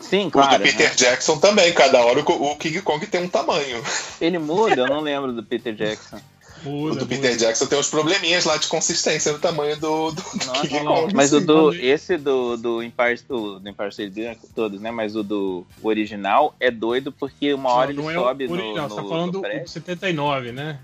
Sim, 0.00 0.26
o 0.26 0.30
claro. 0.30 0.58
do 0.58 0.62
Peter 0.64 0.88
né? 0.90 0.94
Jackson 0.96 1.38
também. 1.38 1.72
Cada 1.72 2.00
hora 2.04 2.20
o, 2.20 2.50
o 2.52 2.56
King 2.56 2.80
Kong 2.82 3.06
tem 3.06 3.22
um 3.22 3.28
tamanho. 3.28 3.82
Ele 4.20 4.38
muda, 4.38 4.82
eu 4.82 4.86
não 4.88 5.00
lembro 5.00 5.32
do 5.32 5.42
Peter 5.42 5.74
Jackson. 5.74 6.20
O 6.64 6.68
Muda, 6.68 6.94
do 7.00 7.00
muda. 7.00 7.06
Peter 7.06 7.36
Jackson 7.36 7.66
tem 7.66 7.76
uns 7.78 7.88
probleminhas 7.88 8.44
lá 8.44 8.56
de 8.56 8.68
consistência 8.68 9.32
no 9.32 9.38
tamanho 9.40 9.76
do, 9.78 10.12
do 10.12 10.22
King 10.22 10.84
Kong. 10.84 11.12
Mas 11.14 11.32
o 11.32 11.40
Sim, 11.40 11.46
do, 11.46 11.54
quando- 11.70 11.74
esse 11.80 12.16
do, 12.16 12.56
do 12.56 12.82
Empire, 12.82 13.20
o, 13.28 13.58
do 13.58 13.68
Empire 13.68 13.88
State 13.88 14.10
Building, 14.10 14.38
todos, 14.54 14.80
né? 14.80 14.90
Mas 14.92 15.16
o 15.16 15.22
do 15.24 15.66
original 15.82 16.54
é 16.60 16.70
doido 16.70 17.10
porque 17.12 17.52
uma 17.52 17.70
hora 17.70 17.92
não, 17.92 18.04
não 18.04 18.10
ele 18.10 18.16
é 18.18 18.20
o 18.20 18.24
sobe 18.24 18.46
no, 18.48 18.52
original, 18.54 18.88
você 18.88 18.94
tá 18.96 19.02
no- 19.02 19.08
falando 19.08 19.32
do, 19.32 19.40
prédio. 19.40 19.64
do 19.64 19.70
79, 19.70 20.52
né? 20.52 20.78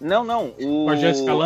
Não, 0.00 0.24
não. 0.24 0.52
O, 0.60 0.88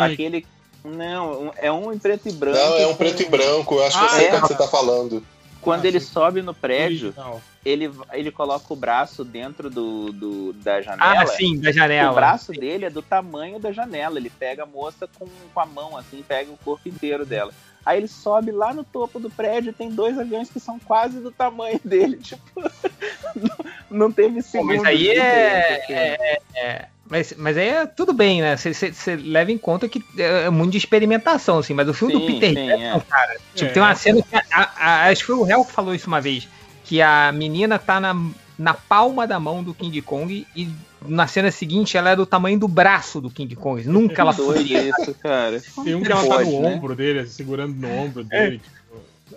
aquele. 0.01 0.45
Não, 0.89 1.53
é 1.57 1.71
um 1.71 1.91
em 1.93 1.99
preto 1.99 2.27
e 2.27 2.31
branco. 2.31 2.57
Não, 2.57 2.77
é 2.77 2.85
um 2.87 2.91
com- 2.91 2.97
preto 2.97 3.21
e 3.21 3.25
branco. 3.25 3.75
Eu 3.75 3.85
acho 3.85 3.97
que 3.97 4.03
eu 4.03 4.07
Ah, 4.07 4.11
sei 4.11 4.25
é? 4.25 4.29
qual 4.29 4.41
que 4.41 4.47
você 4.47 4.55
tá 4.55 4.67
falando. 4.67 5.23
Quando 5.61 5.83
Ah, 5.83 5.87
ele 5.89 5.99
sim. 5.99 6.07
sobe 6.13 6.41
no 6.41 6.53
prédio, 6.53 7.07
Original. 7.07 7.41
ele, 7.65 7.91
ele 8.13 8.31
coloca 8.31 8.73
o 8.73 8.75
braço 8.77 9.25
dentro 9.25 9.69
do, 9.69 10.11
do- 10.13 10.53
da 10.53 10.81
janela. 10.81 11.23
Ah, 11.23 11.27
sim, 11.27 11.59
da 11.59 11.71
janela. 11.71 12.11
O 12.11 12.15
braço 12.15 12.51
dele 12.53 12.85
é 12.85 12.89
do 12.89 13.01
tamanho 13.01 13.59
da 13.59 13.71
janela. 13.71 14.17
Ele 14.17 14.29
pega 14.29 14.63
a 14.63 14.65
moça 14.65 15.07
com, 15.19 15.27
com 15.53 15.59
a 15.59 15.65
mão, 15.65 15.97
assim, 15.97 16.23
pega 16.25 16.49
o 16.49 16.57
corpo 16.63 16.87
inteiro 16.87 17.25
dela. 17.25 17.51
Aí 17.85 17.97
ele 17.97 18.07
sobe 18.07 18.51
lá 18.51 18.73
no 18.73 18.83
topo 18.85 19.19
do 19.19 19.29
prédio 19.29 19.71
e 19.71 19.73
tem 19.73 19.89
dois 19.89 20.17
aviões 20.17 20.49
que 20.49 20.59
são 20.59 20.79
quase 20.79 21.19
do 21.19 21.31
tamanho 21.31 21.79
dele. 21.83 22.17
Tipo, 22.23 22.41
não, 23.35 23.65
não 23.89 24.11
teve 24.11 24.35
Pô, 24.37 24.47
segundo. 24.49 24.67
mas 24.77 24.85
aí 24.85 25.09
é, 25.09 25.83
assim. 25.83 25.93
é- 25.93 26.39
é- 26.55 26.85
mas, 27.09 27.33
mas 27.37 27.57
aí 27.57 27.67
é 27.69 27.85
tudo 27.85 28.13
bem, 28.13 28.41
né? 28.41 28.55
Você 28.55 29.15
leva 29.15 29.51
em 29.51 29.57
conta 29.57 29.89
que 29.89 30.03
é 30.17 30.49
muito 30.49 30.71
de 30.71 30.77
experimentação, 30.77 31.57
assim. 31.57 31.73
Mas 31.73 31.89
o 31.89 31.93
filme 31.93 32.13
do 32.13 32.19
Sim, 32.19 32.27
Peter 32.27 32.49
sim, 32.49 32.67
Jackson, 32.67 32.97
é. 32.97 33.01
cara, 33.09 33.37
tipo, 33.55 33.69
É. 33.69 33.73
tem 33.73 33.81
uma 33.83 33.95
cena 33.95 34.21
que 34.21 34.35
a- 34.35 34.43
a- 34.51 34.71
a- 34.77 35.07
acho 35.09 35.21
que 35.21 35.27
foi 35.27 35.35
o 35.35 35.47
Hell 35.47 35.65
que 35.65 35.71
falou 35.71 35.93
isso 35.95 36.07
uma 36.07 36.21
vez, 36.21 36.47
que 36.85 37.01
a 37.01 37.31
menina 37.31 37.79
tá 37.79 37.99
na, 37.99 38.15
na 38.57 38.73
palma 38.73 39.25
da 39.27 39.39
mão 39.39 39.63
do 39.63 39.73
King 39.73 40.01
Kong 40.01 40.45
e 40.55 40.69
na 41.07 41.27
cena 41.27 41.49
seguinte 41.49 41.95
ela 41.97 42.09
é 42.11 42.15
do 42.15 42.25
tamanho 42.25 42.59
do 42.59 42.67
braço 42.67 43.21
do 43.21 43.29
King 43.29 43.55
Kong. 43.55 43.87
Nunca 43.87 44.21
ela 44.21 44.33
foi. 44.33 44.61
isso, 44.63 45.13
cara. 45.15 45.61
Tem 45.83 45.95
um 45.95 46.01
que 46.01 46.11
ela 46.11 46.27
tá 46.27 46.41
no 46.43 46.61
né? 46.61 46.75
ombro 46.75 46.95
dele, 46.95 47.25
segurando 47.25 47.73
no 47.75 47.89
ombro 47.89 48.23
dele. 48.23 48.57
tipo. 48.59 48.78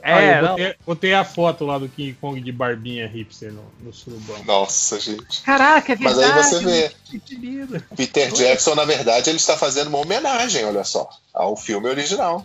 É, 0.05 0.12
Ah, 0.14 0.22
eu 0.39 0.42
não. 0.42 0.48
botei, 0.50 0.74
botei 0.84 1.14
a 1.14 1.24
foto 1.24 1.64
lá 1.64 1.78
do 1.78 1.89
King 1.89 2.12
Kong 2.20 2.40
de 2.40 2.50
barbinha 2.50 3.06
hipster 3.06 3.52
no, 3.52 3.64
no 3.81 3.92
surubão. 3.92 4.42
Nossa, 4.44 4.98
gente. 4.98 5.42
Caraca, 5.42 5.92
é 5.92 5.97
Mas 6.00 6.16
verdade. 6.16 6.39
aí 6.39 6.44
você 6.44 6.64
vê. 6.64 6.92
que. 7.05 7.97
Peter 7.97 8.32
Jackson, 8.32 8.74
na 8.74 8.84
verdade, 8.84 9.31
ele 9.31 9.36
está 9.36 9.56
fazendo 9.56 9.86
uma 9.89 9.98
homenagem, 10.00 10.64
olha 10.64 10.82
só, 10.82 11.08
ao 11.32 11.56
filme 11.56 11.89
original. 11.89 12.44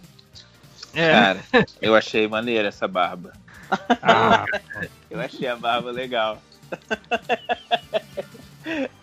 É. 0.93 1.11
Cara, 1.11 1.39
eu 1.81 1.95
achei 1.95 2.27
maneira 2.27 2.67
essa 2.67 2.87
barba. 2.87 3.33
Ah, 4.01 4.45
Eu 5.09 5.19
achei 5.19 5.47
a 5.47 5.55
barba 5.55 5.91
legal. 5.91 6.41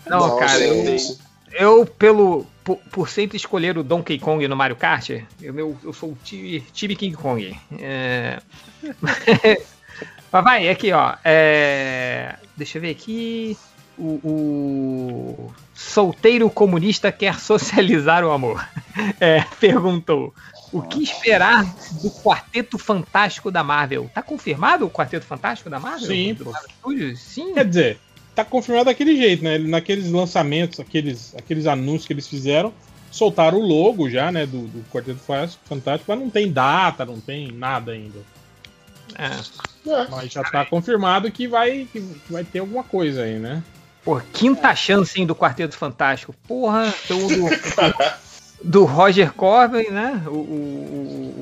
Não, 0.07 0.39
cara, 0.39 0.61
eu, 0.61 0.85
gente. 0.99 1.19
Eu, 1.55 1.87
pelo. 1.87 2.47
Por, 2.63 2.79
por 2.91 3.09
sempre 3.11 3.37
escolher 3.37 3.77
o 3.77 3.83
Donkey 3.83 4.19
Kong 4.19 4.49
no 4.49 4.57
Mario 4.57 4.77
Kart, 4.77 5.11
eu, 5.43 5.53
meu, 5.53 5.77
eu 5.85 5.93
sou 5.93 6.13
o 6.13 6.19
time, 6.25 6.97
King 6.97 7.15
Kong. 7.15 7.55
É... 7.79 8.41
Mas 10.33 10.45
vai, 10.45 10.69
aqui, 10.69 10.91
ó. 10.91 11.15
é, 11.23 12.37
Deixa 12.57 12.79
eu 12.79 12.83
ver 12.83 12.91
aqui. 12.91 13.57
O, 13.97 14.19
o 14.25 15.55
solteiro 15.73 16.51
comunista 16.51 17.13
quer 17.13 17.39
socializar 17.39 18.25
o 18.25 18.33
amor. 18.33 18.67
É, 19.19 19.45
perguntou. 19.59 20.33
O 20.73 20.81
que 20.83 21.03
esperar 21.03 21.65
do 22.01 22.11
Quarteto 22.23 22.79
Fantástico 22.79 23.51
da 23.51 23.65
Marvel? 23.65 24.09
Tá 24.15 24.23
confirmado 24.23 24.87
o 24.87 24.91
Quarteto 24.91 25.27
Fantástico 25.27 25.69
da 25.69 25.81
Marvel? 25.81 26.07
Sim, 26.07 26.35
pô. 26.37 26.53
Sim. 27.17 27.55
Quer 27.55 27.65
dizer, 27.65 27.99
tá 28.35 28.45
confirmado 28.45 28.87
daquele 28.87 29.17
jeito, 29.17 29.45
né? 29.45 29.59
Naqueles 29.59 30.11
lançamentos, 30.11 30.81
aqueles, 30.81 31.35
aqueles 31.37 31.67
anúncios 31.67 32.07
que 32.07 32.13
eles 32.13 32.27
fizeram, 32.27 32.73
soltaram 33.11 33.59
o 33.59 33.67
logo 33.67 34.11
já, 34.11 34.33
né? 34.33 34.45
Do, 34.47 34.67
do 34.67 34.85
Quarteto 34.91 35.21
Fantástico, 35.65 36.05
mas 36.09 36.19
não 36.19 36.31
tem 36.31 36.51
data, 36.51 37.05
não 37.05 37.21
tem 37.21 37.53
nada 37.53 37.93
ainda. 37.93 38.19
É. 39.17 39.31
Mas 40.11 40.33
já 40.33 40.43
tá 40.43 40.65
confirmado 40.65 41.31
que 41.31 41.47
vai, 41.47 41.87
que 41.93 42.01
vai 42.29 42.43
ter 42.43 42.61
alguma 42.61 42.83
coisa 42.83 43.23
aí, 43.23 43.39
né? 43.39 43.63
Pô, 44.05 44.21
quinta 44.33 44.75
chance 44.75 45.19
hein, 45.21 45.27
do 45.27 45.35
Quarteto 45.35 45.77
Fantástico. 45.77 46.35
Porra, 46.49 46.93
tem 47.07 47.17
o 47.17 47.29
do, 47.29 47.51
do 48.65 48.85
Roger 48.87 49.33
Corbin, 49.33 49.91
né? 49.91 50.23
O, 50.27 50.31
o- 50.31 51.35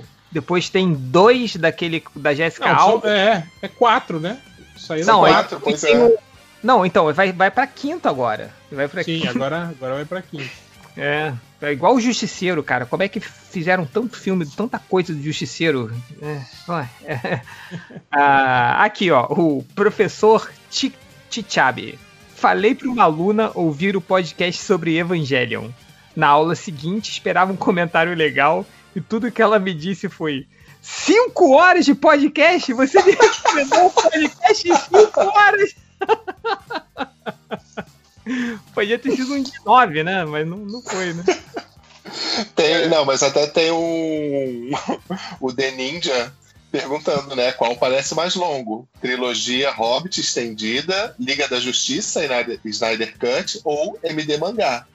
o- 0.00 0.04
Depois 0.32 0.68
tem 0.68 0.92
dois 0.94 1.54
daquele 1.56 2.02
da 2.16 2.34
Jessica 2.34 2.70
Alba. 2.72 3.08
é, 3.10 3.46
é 3.62 3.68
quatro, 3.68 4.18
né? 4.18 4.38
Saíram 4.84 5.06
Não, 5.06 5.24
aí 5.24 5.32
quatro, 5.32 5.60
pois 5.60 5.82
é. 5.84 5.96
o- 6.04 6.18
Não, 6.62 6.84
então, 6.86 7.12
vai, 7.12 7.32
vai 7.32 7.50
pra 7.50 7.66
quinta 7.66 8.08
agora. 8.08 8.50
Vai 8.70 8.88
pra 8.88 9.02
Sim, 9.02 9.20
quinta. 9.20 9.30
agora, 9.30 9.62
agora 9.68 9.94
vai 9.94 10.04
pra 10.04 10.22
quinta. 10.22 10.50
É, 10.96 11.32
é 11.60 11.72
igual 11.72 11.94
o 11.96 12.00
Justiceiro, 12.00 12.62
cara. 12.62 12.86
Como 12.86 13.02
é 13.02 13.08
que 13.08 13.18
fizeram 13.18 13.84
tanto 13.84 14.16
filme, 14.16 14.46
tanta 14.46 14.78
coisa 14.78 15.12
do 15.12 15.20
Justiceiro? 15.22 15.92
É, 16.22 16.40
é. 17.04 17.40
Ah, 18.10 18.84
aqui, 18.84 19.10
ó, 19.10 19.26
o 19.30 19.64
professor 19.74 20.50
Ti- 20.70 20.94
Tichabe. 21.28 21.98
Falei 22.36 22.74
para 22.74 22.88
uma 22.88 23.04
aluna 23.04 23.50
ouvir 23.54 23.96
o 23.96 24.00
podcast 24.00 24.62
sobre 24.62 24.96
Evangelion. 24.98 25.68
Na 26.14 26.28
aula 26.28 26.54
seguinte, 26.54 27.10
esperava 27.10 27.52
um 27.52 27.56
comentário 27.56 28.14
legal 28.14 28.64
e 28.94 29.00
tudo 29.00 29.32
que 29.32 29.42
ela 29.42 29.58
me 29.58 29.74
disse 29.74 30.08
foi: 30.08 30.46
Cinco 30.84 31.52
horas 31.52 31.86
de 31.86 31.94
podcast? 31.94 32.70
Você 32.74 33.02
me 33.02 33.12
recomendou 33.12 33.86
um 33.86 33.90
podcast 33.90 34.68
em 34.68 34.76
cinco 34.76 35.20
horas? 35.20 35.74
Podia 38.74 38.98
ter 38.98 39.12
sido 39.12 39.32
um 39.32 39.42
de 39.42 39.52
nove, 39.64 40.04
né? 40.04 40.26
Mas 40.26 40.46
não, 40.46 40.58
não 40.58 40.82
foi, 40.82 41.14
né? 41.14 41.24
Tem, 42.54 42.86
não, 42.90 43.06
mas 43.06 43.22
até 43.22 43.46
tem 43.46 43.70
um. 43.70 44.70
o 45.40 45.50
The 45.50 45.70
Ninja 45.70 46.32
perguntando, 46.70 47.34
né? 47.34 47.52
Qual 47.52 47.74
parece 47.76 48.14
mais 48.14 48.34
longo? 48.34 48.86
Trilogia 49.00 49.70
Hobbit 49.70 50.20
estendida, 50.20 51.14
Liga 51.18 51.48
da 51.48 51.58
Justiça, 51.58 52.22
Snyder, 52.22 52.60
Snyder 52.62 53.14
Cut 53.18 53.60
ou 53.64 53.98
MD 54.02 54.36
Mangá? 54.36 54.86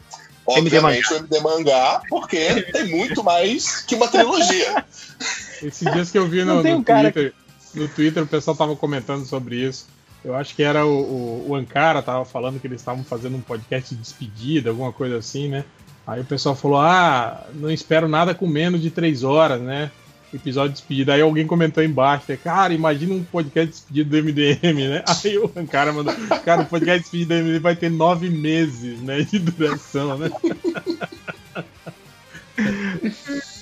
Obviamente 0.58 1.14
o 1.14 1.18
MD 1.18 1.40
Mangá, 1.42 2.02
porque 2.10 2.62
tem 2.64 2.88
muito 2.88 3.24
mais 3.24 3.82
que 3.82 3.96
uma 3.96 4.08
trilogia. 4.08 4.86
Esses 5.62 5.92
dias 5.92 6.10
que 6.10 6.18
eu 6.18 6.28
vi 6.28 6.44
no, 6.44 6.64
no 6.64 6.84
Twitter, 6.84 7.34
no 7.74 7.88
Twitter 7.88 8.24
o 8.24 8.28
pessoal 8.28 8.56
tava 8.56 8.76
comentando 8.76 9.26
sobre 9.26 9.58
isso. 9.58 9.88
Eu 10.24 10.36
acho 10.36 10.56
que 10.56 10.64
era 10.64 10.86
o, 10.86 10.90
o, 10.90 11.46
o 11.50 11.56
Ankara 11.56 12.02
tava 12.02 12.26
falando 12.26 12.60
que 12.60 12.68
eles 12.68 12.82
estavam 12.82 13.04
fazendo 13.04 13.38
um 13.38 13.42
podcast 13.42 13.94
de 13.94 14.02
despedida, 14.02 14.70
alguma 14.70 14.92
coisa 14.92 15.18
assim, 15.18 15.48
né? 15.48 15.64
Aí 16.06 16.22
o 16.22 16.26
pessoal 16.26 16.56
falou: 16.56 16.80
Ah, 16.80 17.46
não 17.54 17.70
espero 17.70 18.08
nada 18.08 18.34
com 18.34 18.48
menos 18.48 18.82
de 18.82 18.90
três 18.90 19.24
horas, 19.24 19.62
né? 19.62 19.92
Episódio 20.34 20.70
de 20.70 20.76
despedida. 20.80 21.14
Aí 21.14 21.22
alguém 21.22 21.48
comentou 21.48 21.84
embaixo, 21.84 22.26
né? 22.30 22.38
cara, 22.38 22.74
imagina 22.74 23.14
um 23.14 23.24
podcast 23.24 23.84
de 23.90 24.04
despedida 24.04 24.10
do 24.10 24.24
MDM, 24.24 24.90
né? 24.90 25.04
Aí 25.24 25.38
o 25.38 25.52
Ankara 25.56 25.92
mandou: 25.92 26.14
Cara, 26.46 26.62
o 26.62 26.66
podcast 26.66 26.98
de 26.98 27.04
despedida 27.04 27.36
do 27.36 27.44
MDM 27.44 27.60
vai 27.60 27.76
ter 27.76 27.90
nove 27.90 28.30
meses, 28.30 29.00
né? 29.02 29.22
De 29.22 29.40
duração, 29.40 30.18
né? 30.18 30.30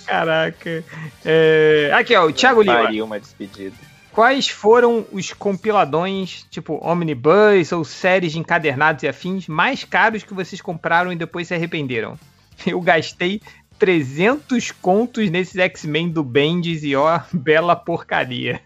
Caraca. 0.05 0.83
É, 1.23 1.91
Aqui, 1.93 2.15
ó, 2.15 2.25
o 2.25 2.31
Thiago 2.31 2.61
Lima. 2.61 2.89
Uma 3.03 3.19
despedida. 3.19 3.75
Quais 4.11 4.47
foram 4.47 5.05
os 5.11 5.31
compiladões, 5.31 6.43
tipo 6.49 6.79
Omnibus 6.83 7.71
ou 7.71 7.85
séries 7.85 8.31
de 8.31 8.39
encadernados 8.39 9.03
e 9.03 9.07
afins, 9.07 9.47
mais 9.47 9.83
caros 9.83 10.23
que 10.23 10.33
vocês 10.33 10.59
compraram 10.59 11.13
e 11.13 11.15
depois 11.15 11.47
se 11.47 11.53
arrependeram? 11.53 12.17
Eu 12.65 12.81
gastei 12.81 13.41
300 13.77 14.71
contos 14.71 15.29
nesses 15.29 15.55
X-Men 15.55 16.09
do 16.09 16.23
Bendis 16.23 16.83
e 16.83 16.95
ó, 16.95 17.19
bela 17.33 17.75
porcaria. 17.75 18.61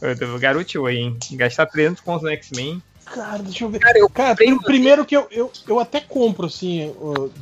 Eu 0.00 0.38
garoteou 0.38 0.86
aí, 0.86 0.96
hein? 0.98 1.18
Gastar 1.32 1.66
300 1.66 2.00
contos 2.02 2.22
no 2.22 2.30
X-Men. 2.30 2.82
Cara, 3.04 3.42
deixa 3.42 3.64
eu 3.64 3.68
ver. 3.68 3.78
Cara, 3.80 3.98
eu, 3.98 4.08
cara 4.08 4.34
tem 4.36 4.52
o 4.52 4.62
primeiro 4.62 5.04
que 5.04 5.16
eu, 5.16 5.28
eu, 5.30 5.50
eu 5.68 5.78
até 5.78 6.00
compro, 6.00 6.46
assim, 6.46 6.92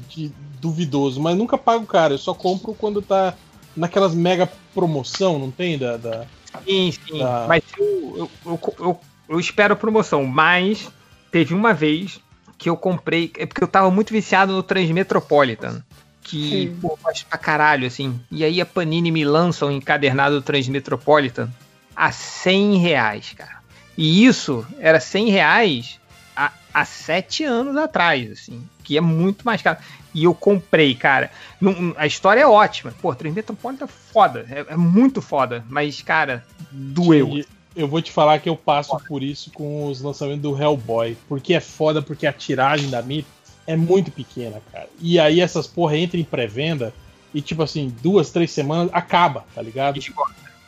de 0.08 0.28
duvidoso, 0.60 1.20
mas 1.20 1.36
nunca 1.36 1.56
pago 1.56 1.86
caro. 1.86 2.14
Eu 2.14 2.18
só 2.18 2.34
compro 2.34 2.74
quando 2.74 3.00
tá 3.00 3.34
naquelas 3.76 4.14
mega 4.14 4.50
promoção, 4.74 5.38
não 5.38 5.50
tem? 5.50 5.78
Da, 5.78 5.96
da, 5.96 6.26
Sim, 6.66 6.92
sim. 6.92 7.18
da- 7.18 7.46
Mas 7.48 7.62
eu, 7.78 8.14
eu, 8.18 8.30
eu, 8.52 8.60
eu- 8.80 9.00
eu 9.28 9.40
espero 9.40 9.74
a 9.74 9.76
promoção. 9.76 10.24
Mas 10.26 10.90
teve 11.30 11.54
uma 11.54 11.72
vez 11.72 12.20
que 12.58 12.68
eu 12.68 12.76
comprei. 12.76 13.32
É 13.38 13.46
porque 13.46 13.62
eu 13.62 13.68
tava 13.68 13.90
muito 13.90 14.12
viciado 14.12 14.52
no 14.52 14.62
Transmetropolitan. 14.62 15.82
Que, 16.30 16.68
Sim. 16.68 16.78
pô, 16.80 16.96
faz 16.96 17.22
pra 17.22 17.36
caralho, 17.38 17.86
assim. 17.86 18.20
E 18.30 18.44
aí 18.44 18.60
a 18.60 18.66
Panini 18.66 19.10
me 19.10 19.24
lança 19.24 19.66
um 19.66 19.70
encadernado 19.70 20.36
do 20.36 20.42
Transmetropolitan 20.42 21.50
a 21.96 22.12
100 22.12 22.76
reais, 22.78 23.34
cara. 23.36 23.58
E 23.96 24.24
isso 24.24 24.64
era 24.78 25.00
100 25.00 25.30
reais 25.30 25.98
há, 26.36 26.52
há 26.72 26.84
sete 26.84 27.42
anos 27.44 27.76
atrás, 27.76 28.30
assim. 28.30 28.62
Que 28.84 28.96
é 28.96 29.00
muito 29.00 29.44
mais 29.44 29.60
caro. 29.60 29.78
E 30.14 30.24
eu 30.24 30.32
comprei, 30.34 30.94
cara. 30.94 31.30
Não- 31.60 31.94
a 31.96 32.06
história 32.06 32.40
é 32.40 32.46
ótima. 32.46 32.94
Pô, 33.02 33.14
Transmetropolitan 33.14 33.84
é 33.86 33.88
foda. 33.88 34.46
É, 34.48 34.72
é 34.72 34.76
muito 34.76 35.20
foda. 35.20 35.64
Mas, 35.68 36.00
cara, 36.00 36.44
doeu. 36.70 37.38
E 37.38 37.46
Eu 37.76 37.86
vou 37.86 38.02
te 38.02 38.10
falar 38.10 38.40
que 38.40 38.48
eu 38.48 38.56
passo 38.56 38.98
por 39.06 39.22
isso 39.22 39.50
com 39.52 39.86
os 39.86 40.00
lançamentos 40.00 40.42
do 40.42 40.60
Hellboy. 40.60 41.16
Porque 41.28 41.54
é 41.54 41.60
foda, 41.60 42.02
porque 42.02 42.26
a 42.26 42.32
tiragem 42.32 42.90
da 42.90 42.98
MIT 43.00 43.26
é 43.66 43.76
muito 43.76 44.10
pequena, 44.10 44.60
cara. 44.72 44.88
E 45.00 45.18
aí 45.18 45.40
essas 45.40 45.66
porra 45.66 45.96
entram 45.96 46.20
em 46.20 46.24
pré-venda 46.24 46.92
e, 47.32 47.40
tipo 47.40 47.62
assim, 47.62 47.94
duas, 48.02 48.30
três 48.30 48.50
semanas 48.50 48.90
acaba, 48.92 49.44
tá 49.54 49.62
ligado? 49.62 50.00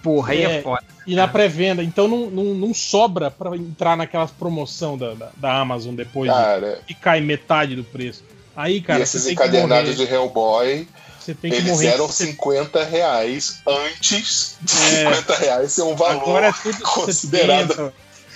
Porra, 0.02 0.32
aí 0.32 0.42
é 0.42 0.62
foda. 0.62 0.82
E 1.06 1.14
na 1.16 1.26
pré-venda, 1.26 1.82
então 1.82 2.06
não, 2.08 2.30
não, 2.30 2.44
não 2.54 2.74
sobra 2.74 3.30
pra 3.30 3.56
entrar 3.56 3.96
naquelas 3.96 4.30
promoção 4.30 4.96
da, 4.96 5.14
da, 5.14 5.30
da 5.36 5.58
Amazon 5.60 5.94
depois 5.94 6.30
de- 6.30 6.36
Cara. 6.36 6.80
que 6.86 6.94
cai 6.94 7.20
metade 7.20 7.74
do 7.76 7.82
preço. 7.84 8.22
Aí, 8.54 8.80
cara, 8.80 9.00
e 9.00 9.02
esses 9.02 9.26
encadernados 9.26 9.96
de 9.96 10.02
Hellboy, 10.04 10.86
Você 11.18 11.34
tem 11.34 11.50
que 11.50 11.56
eles 11.56 11.70
morrer. 11.72 11.86
eram 11.88 12.06
Você- 12.06 12.26
50 12.26 12.84
reais 12.84 13.60
antes 13.66 14.56
de 14.60 14.76
É. 14.76 15.12
50 15.14 15.34
reais 15.36 15.72
ser 15.72 15.82
um 15.82 15.96
valor 15.96 16.20
Agora 16.22 16.46
é 16.48 16.52
tudo 16.52 16.80
considerado. 16.82 17.68
70, 17.74 17.94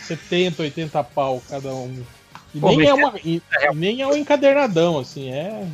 70, 0.09 0.62
80 0.62 1.05
pau 1.05 1.43
cada 1.49 1.68
um. 1.75 2.02
E 2.57 2.60
Pô, 2.60 2.68
nem, 2.68 2.78
mas 2.78 2.89
é 2.89 2.94
uma, 2.94 3.12
e- 3.23 3.43
e 3.70 3.75
nem 3.75 4.01
é 4.01 4.07
um 4.07 4.17
encadernadão, 4.17 4.99
assim, 4.99 5.31
é. 5.31 5.67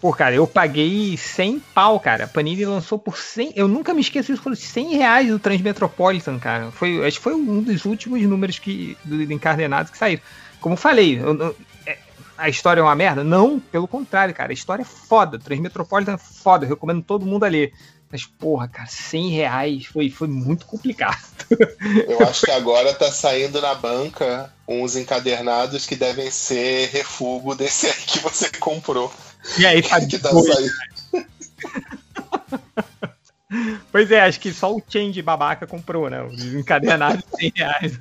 Pô, 0.00 0.10
cara, 0.14 0.34
eu 0.34 0.46
paguei 0.46 1.14
100 1.18 1.60
pau, 1.74 2.00
cara. 2.00 2.24
A 2.24 2.28
Panini 2.28 2.64
lançou 2.64 2.98
por 2.98 3.18
100. 3.18 3.52
Eu 3.54 3.68
nunca 3.68 3.92
me 3.92 4.00
esqueço 4.00 4.32
isso, 4.32 4.40
foram 4.42 4.56
100 4.56 4.96
reais 4.96 5.28
do 5.28 5.38
Transmetropolitan, 5.38 6.38
cara. 6.38 6.70
Foi, 6.70 7.06
acho 7.06 7.18
que 7.18 7.22
foi 7.22 7.34
um 7.34 7.62
dos 7.62 7.84
últimos 7.84 8.22
números 8.22 8.58
que, 8.58 8.96
do, 9.04 9.26
do 9.26 9.32
encadenado 9.32 9.92
que 9.92 9.98
saíram. 9.98 10.22
Como 10.58 10.72
eu 10.72 10.78
falei, 10.78 11.18
eu 11.20 11.34
não- 11.34 11.54
é, 11.86 11.98
a 12.38 12.48
história 12.48 12.80
é 12.80 12.82
uma 12.82 12.94
merda? 12.94 13.22
Não, 13.22 13.60
pelo 13.60 13.86
contrário, 13.86 14.32
cara. 14.34 14.50
A 14.50 14.54
história 14.54 14.80
é 14.80 14.86
foda. 14.86 15.38
Transmetropolitan 15.38 16.14
é 16.14 16.18
foda. 16.18 16.64
Eu 16.64 16.70
recomendo 16.70 17.02
todo 17.02 17.26
mundo 17.26 17.44
a 17.44 17.48
ler. 17.48 17.74
Mas, 18.12 18.24
porra, 18.26 18.66
cara, 18.66 18.88
100 18.88 19.30
reais 19.30 19.86
foi, 19.86 20.10
foi 20.10 20.26
muito 20.26 20.66
complicado. 20.66 21.16
Eu 22.08 22.20
acho 22.26 22.44
que 22.44 22.50
agora 22.50 22.92
tá 22.92 23.10
saindo 23.12 23.60
na 23.60 23.74
banca 23.74 24.52
uns 24.66 24.96
encadernados 24.96 25.86
que 25.86 25.94
devem 25.94 26.28
ser 26.30 26.88
refugo 26.88 27.54
desse 27.54 27.86
aí 27.86 27.92
que 28.06 28.18
você 28.18 28.50
comprou. 28.50 29.12
E 29.58 29.64
aí, 29.64 29.80
tá 29.80 30.04
que 30.04 30.18
tá 30.18 30.30
saindo. 30.30 30.72
Pois 33.90 34.10
é, 34.12 34.20
acho 34.20 34.38
que 34.38 34.52
só 34.52 34.72
o 34.74 34.82
Change 34.88 35.20
babaca 35.22 35.66
comprou, 35.66 36.08
né? 36.08 36.22
Os 36.22 36.44
encadernados 36.54 37.22
de 37.32 37.36
100 37.38 37.52
reais 37.56 37.96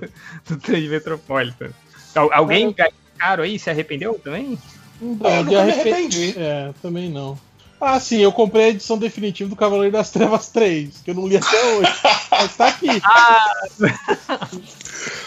do, 0.47 0.57
Transmetropolitan. 0.57 1.69
Al- 2.15 2.31
Alguém 2.33 2.71
gastou 2.71 2.99
caro 3.17 3.43
aí 3.43 3.57
se 3.57 3.69
arrependeu 3.69 4.19
também? 4.23 4.59
Então, 5.01 5.29
eu 5.31 5.43
de 5.43 5.49
nunca 5.49 5.63
me 5.65 5.71
arrepen- 5.71 5.93
arrependi. 5.93 6.33
É, 6.37 6.71
também 6.81 7.09
não. 7.09 7.37
Ah, 7.81 7.99
sim, 7.99 8.17
eu 8.21 8.31
comprei 8.31 8.65
a 8.65 8.69
edição 8.69 8.97
definitiva 8.97 9.49
do 9.49 9.55
Cavaleiro 9.55 9.93
das 9.93 10.09
Trevas 10.09 10.49
3, 10.49 11.01
que 11.03 11.11
eu 11.11 11.15
não 11.15 11.27
li 11.27 11.37
até 11.37 11.63
hoje. 11.75 11.91
Mas 12.29 12.55
tá 12.55 12.67
aqui. 12.67 12.87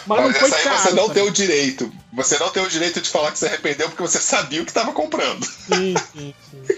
Mas 0.05 0.19
não 0.19 0.27
Mas 0.27 0.37
foi 0.37 0.49
essa 0.49 0.57
aí 0.57 0.63
caro. 0.63 0.77
você 0.77 0.91
não 0.91 1.07
tá? 1.07 1.13
tem 1.15 1.23
o 1.23 1.31
direito. 1.31 1.91
Você 2.13 2.37
não 2.37 2.49
tem 2.49 2.63
o 2.63 2.69
direito 2.69 3.01
de 3.01 3.09
falar 3.09 3.31
que 3.31 3.39
se 3.39 3.47
arrependeu 3.47 3.89
porque 3.89 4.01
você 4.01 4.19
sabia 4.19 4.61
o 4.61 4.65
que 4.65 4.71
estava 4.71 4.91
comprando. 4.91 5.43
Sim, 5.43 5.95
sim, 6.13 6.33
sim. 6.51 6.75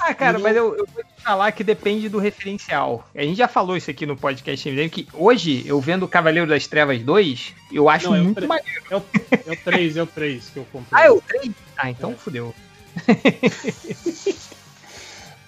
Ah, 0.00 0.12
cara, 0.12 0.38
mas 0.38 0.56
eu, 0.56 0.76
eu 0.76 0.86
vou 0.92 1.02
te 1.02 1.22
falar 1.22 1.52
que 1.52 1.64
depende 1.64 2.08
do 2.08 2.18
referencial. 2.18 3.08
A 3.14 3.22
gente 3.22 3.38
já 3.38 3.48
falou 3.48 3.76
isso 3.76 3.90
aqui 3.90 4.04
no 4.04 4.16
podcast 4.16 4.68
MDM, 4.68 4.90
que 4.90 5.08
hoje, 5.14 5.62
eu 5.64 5.80
vendo 5.80 6.06
Cavaleiro 6.08 6.48
das 6.48 6.66
Trevas 6.66 7.00
2, 7.02 7.54
eu 7.72 7.88
acho 7.88 8.08
Não, 8.08 8.16
é 8.16 8.20
o 8.20 8.24
muito 8.24 8.46
maneiro. 8.46 8.82
É 8.90 8.96
o, 8.96 9.04
é 9.46 9.52
o 9.52 9.56
3, 9.56 9.96
é 9.96 10.02
o 10.02 10.06
3 10.06 10.50
que 10.50 10.58
eu 10.58 10.66
comprei. 10.70 10.88
Ah, 11.02 11.06
é 11.06 11.10
o 11.10 11.20
3? 11.22 11.50
Ah, 11.76 11.90
então 11.90 12.14
fudeu. 12.18 12.54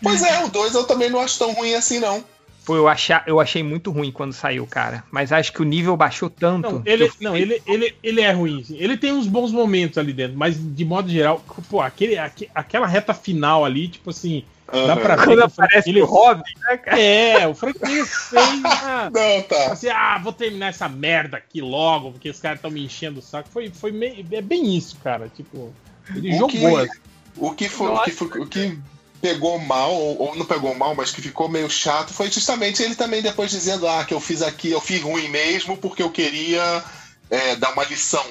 Pois 0.03 0.23
é, 0.23 0.45
o 0.45 0.49
2 0.49 0.75
eu 0.75 0.85
também 0.85 1.11
não 1.11 1.21
acho 1.21 1.39
tão 1.39 1.53
ruim 1.53 1.75
assim, 1.75 1.99
não. 2.01 2.23
Pô, 2.65 2.75
eu, 2.75 2.89
achar, 2.89 3.23
eu 3.29 3.39
achei 3.41 3.63
muito 3.63 3.93
ruim 3.93 4.11
quando 4.11 4.33
saiu, 4.33 4.67
cara. 4.67 5.05
Mas 5.13 5.31
acho 5.31 5.53
que 5.53 5.63
o 5.63 5.65
nível 5.65 5.97
baixou 5.97 6.29
tanto. 6.29 6.69
Não, 6.73 6.83
ele, 6.85 7.09
não 7.21 7.37
ele, 7.37 7.63
ele, 7.65 7.95
ele 8.03 8.21
é 8.21 8.33
ruim. 8.33 8.65
sim. 8.65 8.77
Ele 8.77 8.97
tem 8.97 9.13
uns 9.13 9.29
bons 9.29 9.53
momentos 9.53 9.99
ali 9.99 10.13
dentro, 10.13 10.37
mas 10.37 10.57
de 10.59 10.85
modo 10.85 11.09
geral, 11.09 11.41
pô, 11.71 11.81
aquele, 11.81 12.19
aque- 12.19 12.51
aquela 12.53 12.87
reta 12.89 13.15
final 13.15 13.65
ali, 13.65 13.87
tipo 13.87 14.11
assim, 14.11 14.45
dá 14.67 14.79
Aham. 14.95 14.97
pra 14.97 15.15
ver. 15.15 15.25
Quando 15.27 15.43
aparece 15.45 15.89
Miller- 15.89 16.03
o 16.03 16.07
Robin, 16.07 16.43
né, 16.69 16.77
cara? 16.77 17.01
É, 17.01 17.47
o 17.47 17.55
Frank 17.55 17.79
Miller 17.87 18.05
fez 18.05 18.49
uma- 18.55 19.11
Não, 19.11 19.43
tá. 19.43 19.67
assim, 19.73 19.89
ah, 19.89 20.19
vou 20.21 20.33
terminar 20.33 20.71
essa 20.71 20.89
merda 20.89 21.37
aqui 21.37 21.61
logo, 21.61 22.11
porque 22.11 22.29
os 22.31 22.41
caras 22.41 22.59
estão 22.59 22.71
me 22.73 22.85
enchendo 22.85 23.21
o 23.21 23.23
saco. 23.23 23.49
Foi, 23.49 23.71
foi 23.71 23.93
meio, 23.93 24.27
é 24.33 24.43
bem 24.43 24.77
isso, 24.77 24.97
cara. 25.05 25.29
Tipo, 25.33 25.73
ele 26.17 26.31
O 26.35 26.39
jogou. 26.39 26.49
que, 26.51 26.67
assim. 26.67 26.89
o 27.37 27.51
que 27.53 27.69
foi, 27.69 27.87
o 27.93 28.03
que 28.03 28.11
foi- 28.11 28.41
o 28.41 28.47
que 28.47 28.79
pegou 29.21 29.59
mal, 29.59 29.93
ou, 29.93 30.21
ou 30.21 30.37
não 30.37 30.45
pegou 30.45 30.75
mal, 30.75 30.95
mas 30.95 31.11
que 31.11 31.23
ficou 31.23 31.49
meio 31.49 31.69
chato, 31.71 32.13
foi 32.13 32.31
justamente 32.31 32.83
ele 32.83 32.95
também 32.95 33.23
depois 33.23 33.51
dizendo 33.51 33.87
ah, 33.89 34.05
que 34.05 34.15
eu 34.15 34.21
fiz 34.21 34.43
aqui, 34.43 34.71
eu 34.71 34.81
fiz 34.81 35.03
ruim 35.03 35.29
mesmo 35.29 35.77
porque 35.77 36.03
eu 36.03 36.11
queria 36.11 36.85
é, 37.31 37.57
dar 37.57 37.73
uma 37.73 37.85
lição 37.85 38.25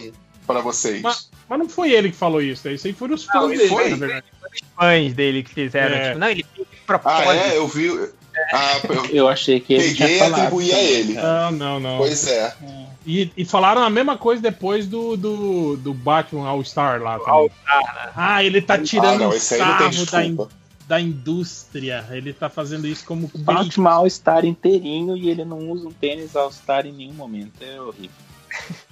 pra 0.45 0.61
vocês. 0.61 1.01
Mas, 1.01 1.29
mas 1.49 1.59
não 1.59 1.69
foi 1.69 1.91
ele 1.91 2.11
que 2.11 2.17
falou 2.17 2.41
isso, 2.41 2.67
né? 2.67 2.75
isso 2.75 2.87
aí 2.87 2.93
foram 2.93 3.15
os 3.15 3.25
fãs 3.25 3.49
dele, 3.49 3.67
foi? 3.67 3.89
na 3.89 3.95
verdade. 3.95 4.25
Os 4.53 4.59
fãs 4.75 5.13
dele 5.13 5.43
que 5.43 5.53
fizeram. 5.53 5.95
É. 5.95 6.07
Tipo, 6.07 6.19
não, 6.19 6.29
ele 6.29 6.45
fez 6.55 6.67
de 6.67 6.75
ah, 6.75 6.85
propósito. 6.85 7.31
é? 7.31 7.57
Eu 7.57 7.67
vi. 7.67 8.09
Ah, 8.53 8.81
eu 8.89 9.05
Eu 9.25 9.27
achei 9.29 9.59
que 9.59 9.73
ele 9.73 9.83
peguei 9.83 9.95
tinha 9.95 10.09
e 10.09 10.19
falado 10.19 10.39
atribuí 10.41 10.73
a 10.73 10.83
ele. 10.83 11.13
Não, 11.13 11.51
não, 11.51 11.79
não. 11.79 11.97
Pois 11.97 12.27
é. 12.27 12.53
E, 13.05 13.31
e 13.37 13.45
falaram 13.45 13.83
a 13.83 13.89
mesma 13.89 14.17
coisa 14.17 14.41
depois 14.41 14.87
do, 14.87 15.15
do, 15.15 15.77
do 15.77 15.93
Batman 15.93 16.47
All-Star 16.47 17.01
lá 17.01 17.19
também. 17.19 17.51
Ah, 18.15 18.43
ele 18.43 18.61
tá 18.61 18.79
tirando 18.79 19.23
Ah, 19.23 19.27
não, 19.27 19.33
esse 19.33 19.55
aí 19.55 19.61
não 19.61 19.77
tem 19.77 20.05
sarro 20.05 20.35
da. 20.35 20.64
Da 20.87 20.99
indústria. 21.01 22.05
Ele 22.11 22.31
tá 22.33 22.49
fazendo 22.49 22.87
isso 22.87 23.05
como 23.05 23.29
O 23.33 23.37
Batman 23.39 23.91
All-Star 23.91 24.45
inteirinho 24.45 25.15
e 25.17 25.29
ele 25.29 25.43
não 25.45 25.69
usa 25.69 25.87
um 25.87 25.91
tênis 25.91 26.35
All-Star 26.35 26.85
em 26.85 26.91
nenhum 26.91 27.13
momento. 27.13 27.53
É 27.61 27.79
horrível. 27.81 28.09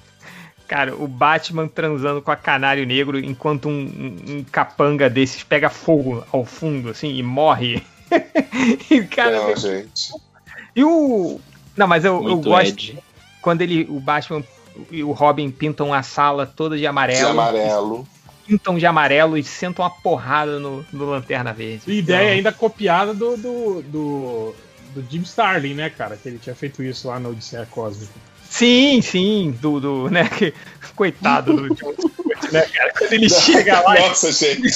Cara, 0.67 0.95
o 0.95 1.07
Batman 1.07 1.67
transando 1.67 2.21
com 2.21 2.31
a 2.31 2.35
Canário 2.35 2.85
Negro 2.85 3.19
enquanto 3.19 3.67
um, 3.67 3.71
um- 3.71 4.37
um 4.37 4.43
capanga 4.43 5.09
desses 5.09 5.43
pega 5.43 5.69
fogo 5.69 6.23
ao 6.31 6.45
fundo, 6.45 6.89
assim, 6.89 7.13
e 7.15 7.21
morre. 7.21 7.83
e, 8.89 9.01
cara, 9.03 9.39
Não, 9.49 9.55
gente. 9.55 10.11
e 10.75 10.83
o. 10.83 11.39
Não, 11.75 11.85
mas 11.87 12.05
eu, 12.05 12.27
eu 12.27 12.37
gosto 12.39 12.69
Ed. 12.69 12.99
quando 13.41 13.61
ele, 13.61 13.85
o 13.89 13.99
Batman 13.99 14.43
e 14.89 15.03
o 15.03 15.11
Robin 15.11 15.51
pintam 15.51 15.93
a 15.93 16.01
sala 16.01 16.45
toda 16.47 16.77
de 16.77 16.87
amarelo. 16.87 17.19
De 17.19 17.25
amarelo. 17.25 18.07
Pintam 18.45 18.77
de 18.77 18.85
amarelo 18.85 19.37
e 19.37 19.43
sentam 19.43 19.83
uma 19.85 19.89
porrada 19.91 20.59
no, 20.59 20.85
no 20.91 21.05
Lanterna 21.05 21.53
Verde. 21.53 21.83
E 21.87 21.99
ideia 21.99 22.23
Então, 22.23 22.33
ainda 22.33 22.51
copiada 22.51 23.13
do, 23.13 23.37
do, 23.37 23.81
do, 23.83 24.55
do 24.95 25.05
Jim 25.09 25.21
Starlin, 25.21 25.73
né, 25.75 25.89
cara? 25.89 26.17
Que 26.17 26.27
ele 26.29 26.39
tinha 26.39 26.55
feito 26.55 26.83
isso 26.83 27.07
lá 27.07 27.19
no 27.19 27.29
Odisseia 27.29 27.65
Cósmica. 27.71 28.11
Sim, 28.49 29.01
sim, 29.01 29.57
do, 29.61 29.79
do 29.79 30.09
né, 30.09 30.27
que- 30.29 30.53
coitado 30.95 31.55
do 31.55 31.73
John 31.73 31.93
Stewart, 31.93 32.51
né, 32.51 32.61
cara? 32.61 32.93
Quando 32.97 33.13
ele 33.13 33.29
chega 33.29 33.79
lá, 33.79 33.97
e- 33.97 34.01
Nossa, 34.01 34.31
gente. 34.31 34.71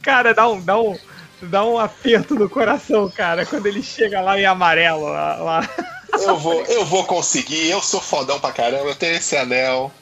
cara, 0.00 0.32
dá 0.32 0.48
um, 0.48 0.60
dá 0.60 0.80
um, 0.80 0.96
dá 1.42 1.64
um 1.64 1.78
aperto 1.78 2.34
no 2.34 2.48
coração, 2.48 3.10
cara, 3.10 3.44
quando 3.44 3.66
ele 3.66 3.82
chega 3.82 4.20
lá 4.20 4.38
em 4.38 4.46
amarelo, 4.46 5.04
lá, 5.04 5.36
lá. 5.36 5.70
Eu 6.12 6.36
vou, 6.38 6.62
eu 6.64 6.84
vou 6.84 7.04
conseguir, 7.04 7.68
eu 7.68 7.80
sou 7.82 8.00
fodão 8.00 8.38
pra 8.38 8.52
caramba, 8.52 8.84
eu 8.88 8.94
tenho 8.94 9.16
esse 9.16 9.36
anel. 9.36 9.92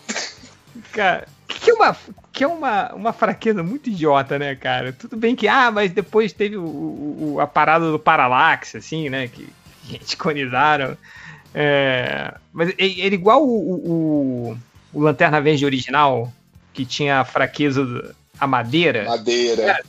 Cara, 0.93 1.27
que 1.63 1.71
é 1.71 1.75
uma, 1.75 1.97
que 2.33 2.45
é 2.45 2.47
uma, 2.47 2.93
uma 2.95 3.13
fraqueza 3.13 3.63
muito 3.63 3.91
idiota, 3.91 4.39
né, 4.39 4.55
cara? 4.55 4.93
Tudo 4.93 5.17
bem 5.17 5.37
que, 5.37 5.47
ah, 5.49 5.71
mas 5.71 5.93
depois 5.93 6.33
teve 6.33 6.57
o, 6.57 6.63
o- 7.35 7.41
a 7.41 7.47
parada 7.47 7.91
do 7.91 7.99
Parallax, 7.99 8.75
assim, 8.77 9.09
né, 9.09 9.29
que, 9.29 9.49
que 9.85 9.93
retconizaram. 9.99 10.97
É, 11.55 12.33
mas 12.53 12.73
ele, 12.79 13.01
ele 13.01 13.15
igual 13.17 13.43
o, 13.45 13.75
o, 14.53 14.59
o 14.93 15.01
Lanterna 15.01 15.41
Verde 15.41 15.65
original, 15.65 16.33
que 16.73 16.85
tinha 16.85 17.21
a 17.21 17.25
fraqueza 17.25 17.85
do- 17.85 18.15
a 18.39 18.47
madeira. 18.47 19.05
Madeira. 19.05 19.81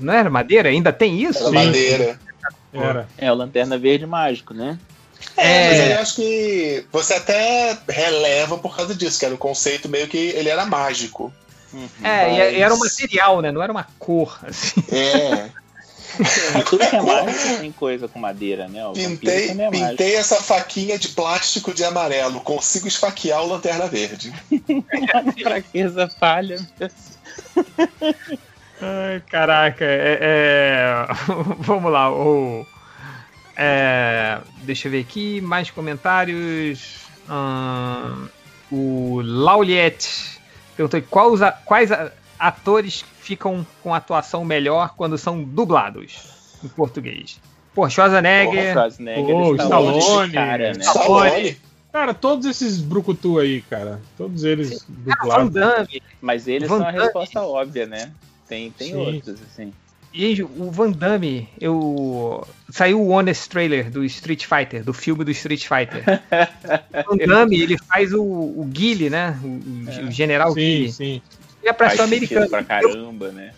Não 0.00 0.12
era 0.12 0.28
madeira? 0.30 0.68
Ainda 0.68 0.92
tem 0.92 1.20
isso? 1.22 1.42
Era 1.42 1.52
madeira. 1.52 2.18
Era. 2.72 3.08
É 3.16 3.32
o 3.32 3.34
Lanterna 3.34 3.78
Verde 3.78 4.04
mágico, 4.06 4.52
né? 4.52 4.78
É, 5.36 5.68
mas 5.68 5.78
É. 5.78 5.94
eu 5.94 6.00
acho 6.00 6.14
que 6.16 6.84
você 6.90 7.14
até 7.14 7.76
releva 7.88 8.56
por 8.58 8.74
causa 8.74 8.94
disso, 8.94 9.18
que 9.18 9.24
era 9.24 9.34
um 9.34 9.38
conceito 9.38 9.88
meio 9.88 10.08
que 10.08 10.16
ele 10.16 10.48
era 10.48 10.64
mágico. 10.64 11.32
É, 12.02 12.32
e 12.32 12.38
Mas- 12.38 12.54
era 12.54 12.74
um 12.74 12.78
material, 12.78 13.42
né? 13.42 13.52
Não 13.52 13.62
era 13.62 13.70
uma 13.70 13.86
cor, 13.98 14.38
assim. 14.46 14.82
É. 14.90 15.48
Tudo 16.64 16.88
que 16.88 16.96
é 16.96 17.02
mágico 17.02 17.58
tem 17.60 17.72
coisa 17.72 18.08
com 18.08 18.18
madeira, 18.18 18.66
né? 18.68 18.86
O 18.86 18.92
Pintei, 18.92 19.50
é 19.50 19.70
pintei 19.70 20.14
essa 20.14 20.36
faquinha 20.42 20.98
de 20.98 21.08
plástico 21.08 21.74
de 21.74 21.84
amarelo. 21.84 22.40
Consigo 22.40 22.88
esfaquear 22.88 23.42
o 23.42 23.48
Lanterna 23.48 23.86
Verde. 23.86 24.32
Fraqueza 25.42 26.08
falha. 26.18 26.56
Ai, 28.80 29.22
caraca, 29.28 29.84
é, 29.84 30.18
é- 30.20 31.06
vamos 31.60 31.92
lá, 31.92 32.10
o... 32.10 32.66
é, 33.56 34.38
deixa 34.62 34.88
eu 34.88 34.92
ver 34.92 35.00
aqui, 35.00 35.40
mais 35.40 35.70
comentários. 35.70 37.06
Ahn, 37.28 38.28
o 38.70 39.20
Lauliette 39.22 40.40
perguntou 40.76 41.00
quais, 41.02 41.32
os 41.32 41.42
a- 41.42 41.52
quais 41.52 41.90
a- 41.92 42.12
atores 42.38 43.04
ficam 43.20 43.66
com 43.82 43.94
atuação 43.94 44.44
melhor 44.44 44.94
quando 44.96 45.16
são 45.18 45.42
dublados 45.42 46.20
em 46.62 46.68
português. 46.68 47.40
Pô, 47.74 47.88
Schwarzenegger, 47.90 48.50
Porra, 48.52 48.72
Schwarzenegger, 48.72 49.34
Pô, 49.36 49.54
Stallone, 49.56 49.98
Stallone, 49.98 50.32
cara, 50.32 50.72
né? 50.74 50.84
Stallone. 50.84 51.56
Cara, 51.92 52.14
todos 52.14 52.46
esses 52.46 52.80
brucutu 52.80 53.38
aí, 53.38 53.62
cara. 53.62 54.00
Todos 54.18 54.44
eles 54.44 54.84
Van 54.88 55.46
dublados. 55.46 55.88
Mas 56.20 56.46
eles 56.46 56.68
Van 56.68 56.78
são 56.78 56.86
a 56.86 56.90
resposta 56.90 57.40
óbvia, 57.42 57.86
né? 57.86 58.12
Tem, 58.46 58.70
tem 58.70 58.90
Sim. 58.92 58.96
outros, 58.96 59.40
assim. 59.42 59.72
E 60.18 60.42
o 60.42 60.70
Van 60.70 60.90
Damme, 60.92 61.46
eu... 61.60 62.42
saiu 62.70 63.02
o 63.02 63.10
Honest 63.10 63.50
Trailer 63.50 63.90
do 63.90 64.02
Street 64.04 64.46
Fighter, 64.46 64.82
do 64.82 64.94
filme 64.94 65.22
do 65.24 65.30
Street 65.30 65.66
Fighter. 65.68 66.02
o 67.06 67.16
Van 67.18 67.26
Damme, 67.26 67.60
ele 67.60 67.76
faz 67.76 68.14
o, 68.14 68.22
o 68.22 68.64
Guile, 68.72 69.10
né? 69.10 69.38
O, 69.44 69.46
o- 69.46 70.08
o 70.08 70.10
General 70.10 70.48
Sim, 70.52 70.60
Guile. 70.60 70.92
sim. 70.92 71.22
Ele 71.60 71.68
é 71.70 71.72
pra 71.74 71.88
Faz 71.90 72.00
americano. 72.00 72.48
pra 72.48 72.64
caramba, 72.64 73.30
né? 73.30 73.52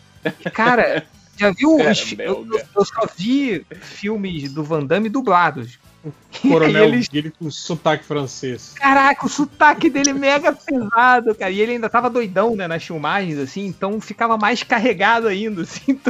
Cara, 0.52 1.06
já 1.36 1.52
viu 1.52 1.76
Cara, 1.78 1.92
os 1.92 2.12
eu, 2.18 2.46
eu 2.74 2.84
só 2.84 3.06
vi 3.16 3.64
filmes 3.80 4.52
do 4.52 4.64
Van 4.64 4.84
Damme 4.84 5.08
dublados. 5.08 5.78
Coronel 6.42 6.84
E 6.84 6.88
eles- 6.88 7.08
Guile 7.08 7.30
com 7.38 7.50
sotaque 7.50 8.04
francês. 8.04 8.72
Caraca, 8.76 9.26
o 9.26 9.28
sotaque 9.28 9.88
dele 9.90 10.10
é 10.10 10.14
mega 10.14 10.52
pesado, 10.52 11.34
cara. 11.34 11.50
E 11.50 11.60
ele 11.60 11.72
ainda 11.72 11.88
tava 11.88 12.08
doidão, 12.10 12.54
né, 12.56 12.66
nas 12.68 12.84
filmagens, 12.84 13.38
assim, 13.38 13.66
então 13.66 14.00
ficava 14.00 14.36
mais 14.36 14.62
carregado 14.62 15.26
ainda, 15.28 15.62
assim. 15.62 15.98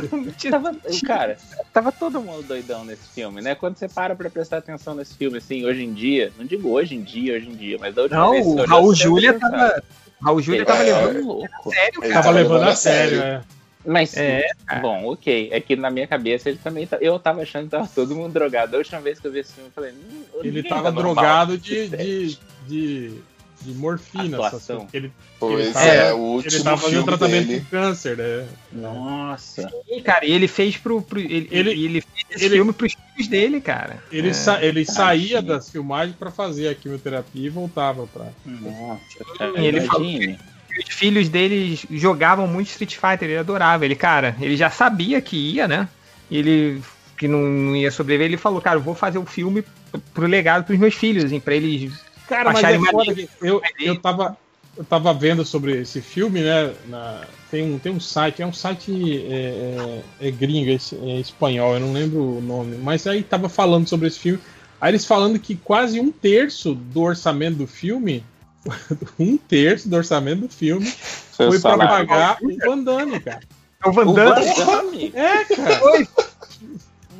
Então, 0.48 0.60
cara, 1.06 1.36
tava 1.72 1.90
todo 1.92 2.20
mundo 2.20 2.42
doidão 2.42 2.84
nesse 2.84 3.08
filme, 3.14 3.40
né? 3.40 3.54
Quando 3.54 3.76
você 3.76 3.88
para 3.88 4.14
pra 4.14 4.30
prestar 4.30 4.58
atenção 4.58 4.94
nesse 4.94 5.14
filme, 5.16 5.38
assim, 5.38 5.64
hoje 5.64 5.82
em 5.82 5.92
dia, 5.92 6.32
não 6.38 6.44
digo 6.44 6.68
hoje 6.70 6.94
em 6.94 7.02
dia, 7.02 7.34
hoje 7.36 7.48
em 7.48 7.54
dia, 7.54 7.76
mas 7.80 7.94
da 7.94 8.02
última 8.02 8.20
Não, 8.20 8.30
vez 8.32 8.44
que 8.44 8.50
o 8.52 8.64
Raul 8.66 8.94
Júlia 8.94 9.38
tava. 9.38 9.82
Raul 10.22 10.40
Júlia 10.42 10.58
Ele 10.58 10.64
tava 10.66 10.84
tava 10.84 10.90
levando 11.06 11.24
louco. 11.26 11.70
sério, 11.70 12.00
Ele 12.02 12.12
cara. 12.12 12.22
Tava 12.22 12.30
levando 12.34 12.62
a 12.64 12.74
sério, 12.76 13.20
é. 13.20 13.40
Mas, 13.88 14.14
É, 14.16 14.46
bom, 14.82 15.06
ok. 15.12 15.48
É 15.50 15.60
que 15.60 15.74
na 15.74 15.90
minha 15.90 16.06
cabeça 16.06 16.48
ele 16.50 16.58
também 16.62 16.86
tá, 16.86 16.98
Eu 17.00 17.18
tava 17.18 17.40
achando 17.42 17.64
que 17.64 17.70
tava 17.70 17.88
todo 17.94 18.14
mundo 18.14 18.32
drogado. 18.32 18.74
A 18.76 18.78
última 18.78 19.00
vez 19.00 19.18
que 19.18 19.26
eu 19.26 19.32
vi 19.32 19.38
esse 19.40 19.54
filme, 19.54 19.68
eu 19.70 19.72
falei. 19.72 19.92
"Hum, 19.92 20.22
Ele 20.44 20.62
tava 20.62 20.84
tá 20.84 20.90
drogado 20.90 21.56
de, 21.56 21.88
set." 21.88 21.96
de, 21.96 22.38
de, 22.68 23.12
de 23.62 23.72
morfina. 23.74 24.38
Ele, 24.92 25.10
Pois 25.40 25.64
ele 25.66 25.72
tava, 25.72 25.86
é, 25.86 26.12
o 26.12 26.16
ele 26.16 26.22
último 26.36 26.64
tava 26.64 26.76
fazendo 26.76 27.02
filme 27.04 27.18
tratamento 27.18 27.46
dele. 27.46 27.60
com 27.60 27.66
câncer, 27.70 28.16
né? 28.16 28.48
Nossa. 28.72 29.70
Sim, 29.88 30.02
cara, 30.02 30.24
e 30.26 30.32
ele 30.32 30.48
fez 30.48 30.76
pro. 30.76 31.00
pro- 31.00 31.20
ele, 31.20 31.48
Ele- 31.50 31.70
ele, 31.70 31.84
ele 31.84 32.00
fez 32.00 32.26
esse 32.30 32.44
ele- 32.44 32.56
filme 32.56 32.72
pros 32.72 32.92
filhos 33.14 33.28
dele, 33.28 33.60
cara. 33.60 34.02
Ele, 34.10 34.30
É. 34.30 34.32
sa- 34.32 34.62
ele 34.62 34.84
saía 34.84 35.40
das 35.40 35.70
filmagens 35.70 36.16
pra 36.16 36.30
fazer 36.30 36.68
a 36.68 36.74
quimioterapia 36.74 37.46
e 37.46 37.48
voltava 37.48 38.06
pra. 38.08 38.26
Nossa, 38.44 39.24
cara, 39.38 39.60
ele 39.64 39.80
falou. 39.82 40.10
Os 40.78 40.94
filhos 40.94 41.28
dele 41.28 41.78
jogavam 41.90 42.46
muito 42.46 42.68
Street 42.68 42.94
Fighter, 42.94 43.28
ele 43.28 43.38
adorava. 43.38 43.84
Ele, 43.84 43.96
cara, 43.96 44.36
ele 44.40 44.56
já 44.56 44.70
sabia 44.70 45.20
que 45.20 45.36
ia, 45.36 45.66
né? 45.66 45.88
Ele 46.30 46.80
que 47.16 47.26
não, 47.26 47.40
não 47.40 47.76
ia 47.76 47.90
sobreviver, 47.90 48.26
ele 48.28 48.36
falou, 48.36 48.60
cara, 48.60 48.76
eu 48.76 48.82
vou 48.82 48.94
fazer 48.94 49.18
o 49.18 49.26
filme 49.26 49.64
pro 50.14 50.26
legado 50.26 50.64
pros 50.64 50.78
meus 50.78 50.94
filhos, 50.94 51.24
assim, 51.24 51.40
pra 51.40 51.54
eles 51.54 51.92
Cara, 52.28 52.52
mas 52.52 52.62
é 52.62 52.78
foda 52.78 53.14
que 53.14 53.28
eu, 53.40 53.62
eu, 53.80 53.96
tava, 53.98 54.36
eu 54.76 54.84
tava 54.84 55.14
vendo 55.14 55.44
sobre 55.46 55.80
esse 55.80 56.02
filme, 56.02 56.40
né? 56.40 56.74
na- 56.86 57.22
tem, 57.50 57.62
um, 57.62 57.78
tem 57.78 57.90
um 57.90 57.98
site, 57.98 58.42
é 58.42 58.46
um 58.46 58.52
site 58.52 58.92
é, 59.26 60.02
é, 60.20 60.28
é 60.28 60.30
gringo, 60.30 60.70
é 60.70 61.18
espanhol, 61.18 61.74
eu 61.74 61.80
não 61.80 61.94
lembro 61.94 62.36
o 62.36 62.40
nome, 62.42 62.76
mas 62.76 63.06
aí 63.06 63.22
tava 63.22 63.48
falando 63.48 63.88
sobre 63.88 64.06
esse 64.08 64.18
filme. 64.18 64.38
Aí 64.78 64.90
eles 64.90 65.06
falando 65.06 65.38
que 65.38 65.56
quase 65.56 65.98
um 65.98 66.12
terço 66.12 66.74
do 66.74 67.00
orçamento 67.00 67.56
do 67.56 67.66
filme, 67.66 68.22
um 69.18 69.36
terço 69.36 69.88
do 69.88 69.96
orçamento 69.96 70.40
do 70.42 70.48
filme 70.48 70.86
Seu 70.86 71.50
foi 71.50 71.60
pra 71.60 71.70
salário. 71.70 72.06
pagar 72.06 72.38
o 72.42 72.56
Van 72.58 72.78
Damme, 72.82 73.20
cara. 73.20 73.40
É 73.84 73.88
o 73.88 73.92
Van 73.92 74.06
O 74.06 74.12
Damme. 74.12 74.46
Van 74.54 74.66
Damme? 74.66 75.12
É, 75.14 75.44
cara. 75.44 75.76
Foi. 75.78 76.08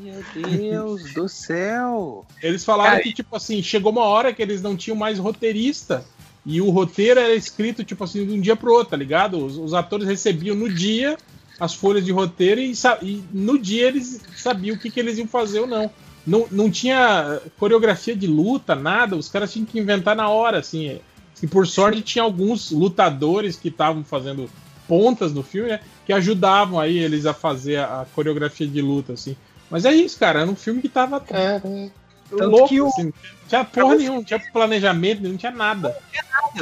Meu 0.00 0.22
Deus 0.34 1.14
do 1.14 1.28
céu! 1.28 2.26
Eles 2.42 2.64
falaram 2.64 2.92
Cara, 2.92 3.02
que, 3.02 3.12
tipo 3.12 3.34
assim, 3.36 3.62
chegou 3.62 3.92
uma 3.92 4.04
hora 4.04 4.32
que 4.32 4.42
eles 4.42 4.62
não 4.62 4.76
tinham 4.76 4.96
mais 4.96 5.18
roteirista. 5.18 6.04
E 6.46 6.60
o 6.60 6.70
roteiro 6.70 7.20
era 7.20 7.34
escrito, 7.34 7.84
tipo 7.84 8.02
assim, 8.04 8.24
de 8.26 8.32
um 8.32 8.40
dia 8.40 8.56
pro 8.56 8.72
outro, 8.72 8.90
tá 8.90 8.96
ligado? 8.96 9.44
Os, 9.44 9.56
os 9.58 9.74
atores 9.74 10.06
recebiam 10.06 10.56
no 10.56 10.68
dia 10.68 11.16
as 11.60 11.74
folhas 11.74 12.04
de 12.04 12.12
roteiro 12.12 12.60
e, 12.60 12.72
e 13.02 13.22
no 13.32 13.58
dia 13.58 13.88
eles 13.88 14.20
sabiam 14.36 14.76
o 14.76 14.78
que, 14.78 14.90
que 14.90 15.00
eles 15.00 15.18
iam 15.18 15.26
fazer 15.26 15.60
ou 15.60 15.66
não. 15.66 15.90
não. 16.26 16.46
Não 16.50 16.70
tinha 16.70 17.40
coreografia 17.58 18.16
de 18.16 18.26
luta, 18.26 18.74
nada. 18.74 19.16
Os 19.16 19.28
caras 19.28 19.52
tinham 19.52 19.66
que 19.66 19.78
inventar 19.78 20.16
na 20.16 20.28
hora, 20.28 20.58
assim. 20.58 21.00
E 21.42 21.46
por 21.46 21.66
sorte 21.66 22.02
tinha 22.02 22.22
alguns 22.22 22.70
lutadores 22.70 23.56
que 23.56 23.68
estavam 23.68 24.02
fazendo 24.04 24.48
pontas 24.86 25.32
no 25.32 25.42
filme, 25.42 25.70
né? 25.70 25.80
Que 26.06 26.12
ajudavam 26.12 26.80
aí 26.80 26.98
eles 26.98 27.26
a 27.26 27.34
fazer 27.34 27.76
a, 27.76 28.02
a 28.02 28.04
coreografia 28.06 28.66
de 28.66 28.80
luta, 28.80 29.12
assim. 29.12 29.36
Mas 29.70 29.84
é 29.84 29.92
isso, 29.92 30.18
cara. 30.18 30.40
Era 30.40 30.50
um 30.50 30.56
filme 30.56 30.80
que 30.80 30.88
tava 30.88 31.20
Tanto 32.30 32.50
louco, 32.50 32.68
que 32.68 32.80
o- 32.80 32.86
assim. 32.88 33.04
Não 33.04 33.12
tinha 33.48 33.64
porra 33.64 33.94
nenhuma, 33.96 34.16
não 34.18 34.24
tinha 34.24 34.40
planejamento, 34.52 35.22
não 35.22 35.36
tinha 35.36 35.52
nada. 35.52 35.96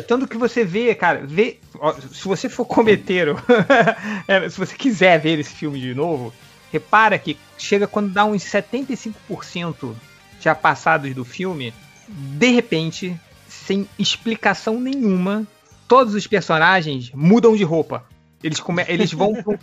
Tanto 0.07 0.27
que 0.29 0.37
você 0.37 0.65
vê, 0.65 0.95
cara, 0.95 1.23
vê, 1.25 1.59
ó, 1.79 1.93
se 1.95 2.27
você 2.27 2.49
for 2.49 2.65
cometer, 2.65 3.29
o- 3.31 3.37
é, 4.29 4.49
se 4.49 4.59
você 4.59 4.75
quiser 4.77 5.19
ver 5.21 5.39
esse 5.39 5.51
filme 5.55 5.81
de 5.81 5.95
novo, 5.95 6.33
repara 6.73 7.19
que 7.19 7.37
chega 7.57 7.87
quando 7.87 8.13
dá 8.13 8.25
uns 8.25 8.43
75% 8.43 9.97
já 10.41 10.55
passados 10.55 11.15
do 11.15 11.25
filme, 11.25 11.73
de 12.09 12.51
repente, 12.51 13.19
sem 13.67 13.89
explicação 13.99 14.81
nenhuma, 14.81 15.47
todos 15.89 16.15
os 16.15 16.27
personagens 16.27 17.11
mudam 17.15 17.57
de 17.57 17.65
roupa. 17.65 18.05
Eles, 18.43 18.61
come, 18.61 18.85
eles 18.89 19.13
vão 19.13 19.33
pra 19.43 19.59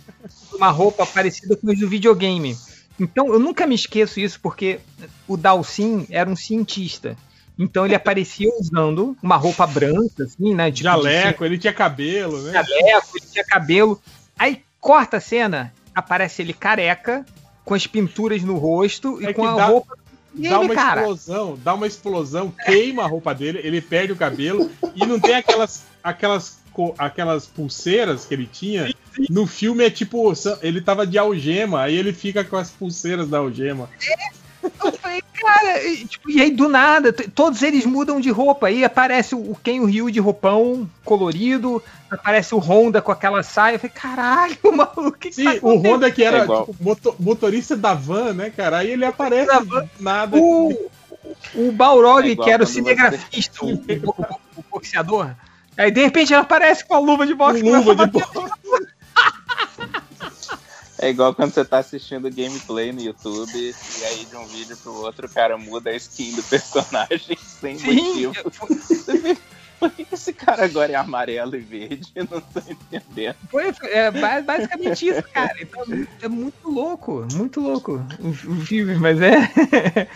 uma 0.54 0.70
roupa 0.70 1.06
parecida 1.06 1.56
com 1.56 1.68
os 1.70 1.78
do 1.78 1.88
videogame. 1.88 2.56
Então, 3.00 3.28
eu 3.32 3.38
nunca 3.38 3.66
me 3.66 3.74
esqueço 3.74 4.20
isso, 4.20 4.38
porque 4.40 4.78
o 5.26 5.36
Dalsin 5.36 6.06
era 6.10 6.28
um 6.28 6.36
cientista. 6.36 7.16
Então 7.58 7.86
ele 7.86 7.94
aparecia 7.94 8.48
usando 8.58 9.16
uma 9.22 9.36
roupa 9.36 9.64
branca, 9.66 10.24
assim, 10.24 10.52
né? 10.54 10.64
tipo 10.72 10.76
de- 10.78 10.82
Jaleco, 10.82 11.44
ele 11.44 11.56
tinha 11.56 11.72
cabelo, 11.72 12.42
né? 12.42 12.52
jaleco, 12.52 13.16
ele 13.16 13.26
tinha 13.30 13.44
cabelo. 13.44 14.00
Aí 14.36 14.62
corta 14.80 15.18
a 15.18 15.20
cena, 15.20 15.72
aparece 15.94 16.42
ele 16.42 16.52
careca, 16.52 17.24
com 17.64 17.72
as 17.74 17.86
pinturas 17.86 18.42
no 18.42 18.56
rosto 18.58 19.22
e 19.22 19.26
É 19.26 19.32
com 19.32 19.42
que 19.42 19.48
a 19.48 19.54
dá- 19.54 19.66
roupa. 19.66 19.96
E 20.34 20.48
dá 20.48 20.56
ele, 20.56 20.64
uma 20.66 20.74
cara? 20.74 21.00
explosão, 21.02 21.58
dá 21.62 21.74
uma 21.74 21.86
explosão, 21.86 22.52
queima 22.64 23.04
a 23.04 23.06
roupa 23.06 23.34
dele, 23.34 23.60
ele 23.62 23.80
perde 23.80 24.12
o 24.12 24.16
cabelo 24.16 24.70
e 24.94 25.06
não 25.06 25.20
tem 25.20 25.36
aquelas 25.36 25.84
aquelas 26.02 26.58
aquelas 26.98 27.46
pulseiras 27.46 28.24
que 28.24 28.34
ele 28.34 28.48
tinha. 28.50 28.92
No 29.30 29.46
filme 29.46 29.84
é 29.84 29.90
tipo, 29.90 30.32
ele 30.60 30.80
tava 30.80 31.06
de 31.06 31.16
algema, 31.16 31.82
aí 31.82 31.96
ele 31.96 32.12
fica 32.12 32.42
com 32.42 32.56
as 32.56 32.70
pulseiras 32.70 33.28
da 33.28 33.38
algema. 33.38 33.88
Eu 34.84 34.92
falei, 34.92 35.22
cara, 35.32 35.82
e, 35.84 36.04
tipo, 36.04 36.30
e 36.30 36.40
aí 36.40 36.50
do 36.50 36.68
nada, 36.68 37.12
todos 37.12 37.62
eles 37.62 37.84
mudam 37.86 38.20
de 38.20 38.30
roupa. 38.30 38.66
Aí 38.68 38.84
aparece 38.84 39.34
o 39.34 39.56
Ken 39.62 39.84
Ryu 39.84 40.10
de 40.10 40.20
roupão 40.20 40.88
colorido, 41.04 41.82
aparece 42.10 42.54
o 42.54 42.58
Honda 42.58 43.00
com 43.02 43.10
aquela 43.12 43.42
saia. 43.42 43.76
Eu 43.76 43.78
falei, 43.80 43.94
caralho, 43.94 44.56
maluco, 44.76 45.12
que 45.12 45.28
que 45.30 45.34
Sim, 45.34 45.44
tá 45.44 45.58
o? 45.62 45.76
Honda 45.78 46.10
que 46.10 46.22
era 46.22 46.38
É 46.38 46.40
tipo, 46.42 46.76
moto- 46.80 47.16
motorista 47.18 47.76
da 47.76 47.94
van, 47.94 48.32
né, 48.34 48.50
cara? 48.50 48.78
Aí 48.78 48.90
ele 48.90 49.04
aparece 49.04 49.64
do 49.64 49.88
nada. 50.00 50.36
O, 50.36 50.90
o 51.54 51.72
Balrog, 51.72 52.30
É 52.30 52.36
que 52.36 52.50
era 52.50 52.62
o 52.62 52.66
cinegrafista, 52.66 53.64
o, 53.64 53.72
o- 53.74 54.38
o 54.56 54.64
boxeador. 54.70 55.30
Aí 55.76 55.90
de 55.90 56.02
repente 56.04 56.32
ele 56.32 56.40
aparece 56.40 56.84
com 56.84 56.94
a 56.94 56.98
luva 57.00 57.26
de 57.26 57.34
boxe. 57.34 57.60
Luva 57.62 57.96
de 57.96 58.06
bater. 58.06 58.50
É 61.04 61.10
igual 61.10 61.34
quando 61.34 61.52
você 61.52 61.62
tá 61.62 61.80
assistindo 61.80 62.30
gameplay 62.30 62.90
no 62.90 62.98
YouTube 62.98 63.52
e 63.54 64.04
aí 64.06 64.24
de 64.24 64.34
um 64.36 64.46
vídeo 64.46 64.74
pro 64.82 65.02
outro 65.02 65.26
o 65.26 65.28
cara 65.28 65.58
muda 65.58 65.90
a 65.90 65.96
skin 65.96 66.34
do 66.34 66.42
personagem 66.48 67.36
sem 67.36 67.76
Sim, 67.76 68.26
motivo. 68.26 68.34
Fica, 69.04 69.40
Por 69.78 69.90
que 69.90 70.02
que 70.06 70.14
esse 70.14 70.32
cara 70.32 70.64
agora 70.64 70.92
é 70.92 70.94
amarelo 70.94 71.56
e 71.56 71.58
verde? 71.58 72.10
Eu 72.16 72.26
não 72.30 72.40
tô 72.40 72.58
entendendo. 72.60 73.36
Foi, 73.50 73.70
é 73.82 74.10
ba- 74.10 74.40
basicamente 74.40 75.08
isso, 75.08 75.22
cara. 75.24 75.52
Então, 75.60 75.84
é 76.22 76.26
muito 76.26 76.70
louco, 76.70 77.28
muito 77.34 77.60
louco 77.60 78.00
o, 78.18 78.32
filme, 78.62 78.94
mas 78.94 79.20
é. 79.20 80.08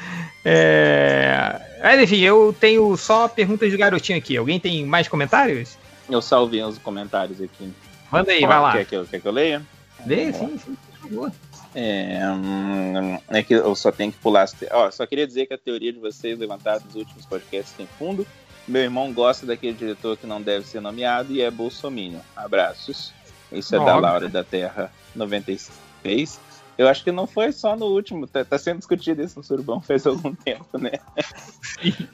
é... 0.42 1.60
Mas 1.82 2.00
enfim, 2.00 2.20
eu 2.20 2.56
tenho 2.58 2.96
só 2.96 3.28
perguntas 3.28 3.70
do 3.70 3.76
garotinho 3.76 4.16
aqui. 4.16 4.38
Alguém 4.38 4.58
tem 4.58 4.86
mais 4.86 5.06
comentários? 5.06 5.76
Eu 6.08 6.22
salvei 6.22 6.62
os 6.62 6.78
comentários 6.78 7.42
aqui. 7.42 7.70
Manda 8.10 8.32
aí, 8.32 8.46
vai 8.46 8.58
lá. 8.58 8.72
Quer 8.72 8.86
que 8.86 8.96
eu, 8.96 9.04
quer 9.04 9.20
que 9.20 9.28
eu 9.28 9.32
leia? 9.32 9.62
Lê, 10.06 10.32
sim, 10.32 10.56
sim, 10.58 10.76
por 10.76 10.98
favor. 11.08 11.32
É, 11.74 12.20
hum, 12.30 13.18
é 13.28 13.42
que 13.42 13.54
eu 13.54 13.74
só 13.74 13.90
tenho 13.92 14.12
que 14.12 14.18
pular. 14.18 14.42
as 14.42 14.52
te- 14.52 14.68
Ó, 14.70 14.90
só 14.90 15.06
queria 15.06 15.26
dizer 15.26 15.46
que 15.46 15.54
a 15.54 15.58
teoria 15.58 15.92
de 15.92 15.98
vocês 15.98 16.38
levantada 16.38 16.82
nos 16.84 16.94
últimos 16.94 17.26
podcasts 17.26 17.74
tem 17.76 17.86
fundo. 17.98 18.26
Meu 18.66 18.82
irmão 18.82 19.12
gosta 19.12 19.46
daquele 19.46 19.72
diretor 19.74 20.16
que 20.16 20.26
não 20.26 20.40
deve 20.42 20.66
ser 20.66 20.80
nomeado 20.80 21.32
e 21.32 21.40
é 21.40 21.50
Bolsominion. 21.50 22.20
Abraços. 22.36 23.12
Isso 23.50 23.74
é 23.74 23.78
da. 23.78 23.96
Laura 23.96 24.28
da 24.28 24.44
Terra 24.44 24.92
96. 25.14 26.38
Eu 26.76 26.86
acho 26.86 27.02
que 27.02 27.10
não 27.10 27.26
foi 27.26 27.50
só 27.50 27.74
no 27.74 27.86
último, 27.86 28.26
tá, 28.26 28.44
tá 28.44 28.56
sendo 28.58 28.78
discutido 28.78 29.20
isso 29.22 29.38
no 29.38 29.44
Surubão 29.44 29.80
faz 29.80 30.06
algum 30.06 30.32
tempo, 30.36 30.78
né? 30.78 30.92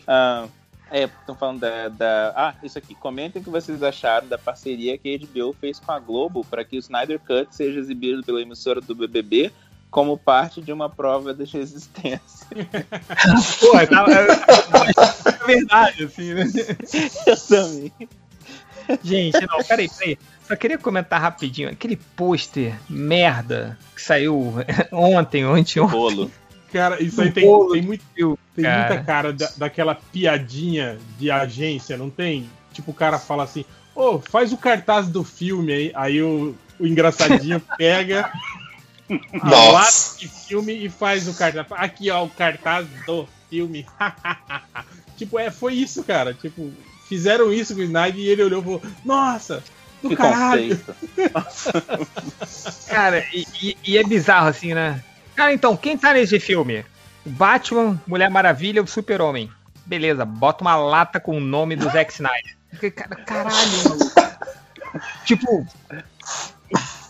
Ah, 0.06 0.46
é, 0.96 1.04
estão 1.04 1.34
falando 1.34 1.60
da, 1.60 1.88
da- 1.88 2.32
Ah, 2.36 2.54
isso 2.62 2.78
aqui. 2.78 2.94
Comentem 2.94 3.42
o 3.42 3.44
que 3.44 3.50
vocês 3.50 3.82
acharam 3.82 4.28
da 4.28 4.38
parceria 4.38 4.96
que 4.96 5.12
a 5.14 5.18
HBO 5.18 5.52
fez 5.60 5.80
com 5.80 5.90
a 5.90 5.98
Globo 5.98 6.44
para 6.48 6.64
que 6.64 6.76
o 6.76 6.78
Snyder 6.78 7.18
Cut 7.18 7.48
seja 7.50 7.80
exibido 7.80 8.22
pela 8.22 8.40
emissora 8.40 8.80
do 8.80 8.94
BBB 8.94 9.50
como 9.90 10.16
parte 10.16 10.60
de 10.60 10.72
uma 10.72 10.88
prova 10.88 11.34
de 11.34 11.44
resistência. 11.44 12.46
Pô, 13.60 13.72
tá, 13.86 14.06
é, 14.08 15.42
é 15.42 15.46
verdade, 15.46 16.04
assim, 16.04 16.34
né? 16.34 16.44
Eu 17.26 17.36
também. 17.36 17.92
Gente, 19.02 19.40
não, 19.46 19.62
peraí, 19.66 19.88
peraí. 19.88 20.18
Só 20.46 20.54
queria 20.56 20.76
comentar 20.78 21.20
rapidinho. 21.20 21.70
Aquele 21.70 21.96
pôster 21.96 22.78
merda 22.88 23.78
que 23.94 24.02
saiu 24.02 24.54
ontem, 24.92 25.44
ou 25.44 25.54
anteontem. 25.54 25.86
Bolo. 25.98 26.30
Cara, 26.74 27.00
isso 27.00 27.22
aí 27.22 27.30
tem, 27.30 27.44
tem, 27.70 27.82
muito, 27.82 28.02
tem 28.56 28.64
cara. 28.64 28.78
muita 28.78 29.04
cara 29.04 29.32
da- 29.32 29.52
daquela 29.56 29.94
piadinha 29.94 30.98
de 31.16 31.30
agência, 31.30 31.96
não 31.96 32.10
tem? 32.10 32.50
Tipo, 32.72 32.90
o 32.90 32.94
cara 32.94 33.16
fala 33.16 33.44
assim, 33.44 33.64
ô, 33.94 34.18
faz 34.18 34.52
o 34.52 34.56
cartaz 34.56 35.06
do 35.06 35.22
filme 35.22 35.72
aí. 35.72 35.92
Aí 35.94 36.20
o, 36.20 36.52
o 36.76 36.84
engraçadinho 36.84 37.62
pega 37.78 38.28
a 39.40 39.70
lata 39.70 39.92
de 40.18 40.26
filme 40.26 40.84
e 40.84 40.88
faz 40.88 41.28
o 41.28 41.34
cartaz. 41.34 41.66
Aqui, 41.70 42.10
ó, 42.10 42.24
o 42.24 42.30
cartaz 42.30 42.88
do 43.06 43.28
filme. 43.48 43.86
tipo, 45.16 45.38
é, 45.38 45.52
foi 45.52 45.74
isso, 45.74 46.02
cara. 46.02 46.34
Tipo, 46.34 46.72
fizeram 47.08 47.52
isso 47.52 47.72
com 47.72 47.82
o 47.82 47.84
Snyder 47.84 48.20
e 48.20 48.28
ele 48.28 48.42
olhou 48.42 48.60
e 48.60 48.64
falou, 48.64 48.82
nossa, 49.04 49.62
do 50.02 50.08
Que 50.08 50.16
caralho. 50.16 50.80
Cara, 52.88 53.24
e- 53.32 53.76
e 53.86 53.96
é 53.96 54.02
bizarro 54.02 54.48
assim, 54.48 54.74
né? 54.74 55.00
Cara, 55.34 55.52
então, 55.52 55.76
quem 55.76 55.96
tá 55.98 56.12
nesse 56.14 56.38
filme? 56.38 56.84
O 57.26 57.30
Batman, 57.30 58.00
Mulher 58.06 58.30
Maravilha, 58.30 58.82
o 58.82 58.86
Super-Homem. 58.86 59.50
Beleza, 59.86 60.24
bota 60.24 60.62
uma 60.62 60.76
lata 60.76 61.18
com 61.20 61.36
o 61.36 61.40
nome 61.40 61.76
do 61.76 61.90
Zack 61.90 62.12
Snyder. 62.12 62.56
Caralho. 63.26 63.54
Tipo, 65.24 65.66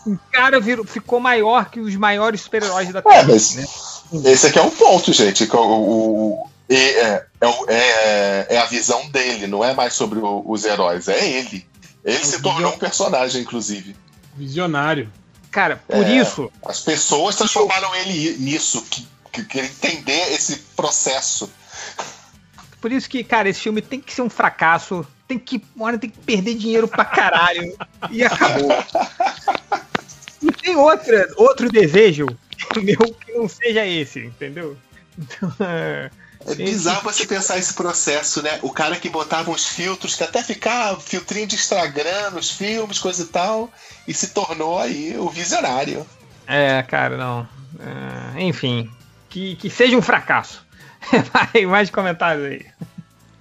o 0.07 0.17
cara 0.31 0.59
virou, 0.59 0.83
ficou 0.85 1.19
maior 1.19 1.69
que 1.69 1.79
os 1.79 1.95
maiores 1.95 2.41
super-heróis 2.41 2.91
da 2.91 2.99
É, 2.99 3.01
Terra. 3.03 3.27
mas 3.27 3.55
né? 3.55 4.31
esse 4.31 4.47
aqui 4.47 4.57
é 4.57 4.61
um 4.63 4.71
ponto, 4.71 5.13
gente. 5.13 5.45
que 5.45 5.55
o, 5.55 5.59
o- 5.59 6.49
é, 6.67 6.75
é, 6.75 7.23
é- 7.69 8.47
é 8.55 8.57
a 8.57 8.65
visão 8.65 9.07
dele, 9.09 9.45
não 9.45 9.63
é 9.63 9.73
mais 9.75 9.93
sobre 9.93 10.17
o- 10.17 10.43
os 10.47 10.65
heróis, 10.65 11.07
é 11.07 11.27
ele. 11.29 11.63
Ele 12.03 12.23
se 12.25 12.41
tornou 12.41 12.73
um 12.73 12.77
personagem, 12.77 13.41
inclusive. 13.43 13.95
Visionário. 14.35 15.11
Cara, 15.55 15.77
por 15.87 16.05
É, 16.05 16.17
isso, 16.17 16.51
As 16.65 16.81
pessoas 16.81 17.37
transformaram 17.37 17.95
ele 17.95 18.35
nisso, 18.39 18.81
que, 18.91 19.07
que, 19.31 19.45
que 19.45 19.57
ele 19.57 19.67
entender 19.67 20.33
esse 20.33 20.57
processo. 20.75 21.49
por 22.81 22.91
isso 22.91 23.09
que, 23.09 23.23
cara, 23.23 23.47
esse 23.47 23.61
filme 23.61 23.81
tem 23.81 24.01
que 24.01 24.13
ser 24.13 24.21
um 24.21 24.29
fracasso. 24.29 25.07
Tem 25.25 25.39
que, 25.39 25.63
hora 25.79 25.97
tem 25.97 26.09
que 26.09 26.19
perder 26.19 26.55
dinheiro 26.55 26.89
pra 26.89 27.05
caralho. 27.05 27.73
e 28.11 28.21
acabou. 28.21 28.67
Não 30.41 30.51
tem 30.51 30.75
outra, 30.75 31.29
outro 31.37 31.69
desejo 31.71 32.25
meu 32.83 32.97
que 32.97 33.31
não 33.31 33.47
seja 33.47 33.87
esse, 33.87 34.25
entendeu? 34.25 34.77
Então, 35.17 35.53
é, 35.61 36.11
É 36.47 36.53
bizarro 36.53 37.01
você 37.01 37.25
pensar 37.25 37.57
esse 37.57 37.73
processo, 37.73 38.41
né? 38.43 38.59
O 38.61 38.69
cara 38.69 38.95
que 38.97 39.09
botava 39.09 39.49
uns 39.49 39.65
filtros, 39.65 40.15
que 40.15 40.23
até 40.23 40.43
ficava 40.43 40.99
filtrinho 40.99 41.47
de 41.47 41.55
Instagram 41.55 42.31
nos 42.31 42.51
filmes, 42.51 42.99
coisa 42.99 43.23
e 43.23 43.25
tal, 43.25 43.71
e 44.07 44.13
se 44.13 44.27
tornou 44.27 44.77
aí 44.77 45.17
o 45.17 45.27
visionário. 45.27 46.05
É, 46.45 46.83
cara, 46.83 47.17
não. 47.17 47.47
É, 48.35 48.41
enfim, 48.43 48.89
que, 49.29 49.55
que 49.55 49.69
seja 49.69 49.97
um 49.97 50.01
fracasso. 50.01 50.63
Vai, 51.33 51.65
mais 51.65 51.89
comentários 51.89 52.45
aí. 52.45 52.65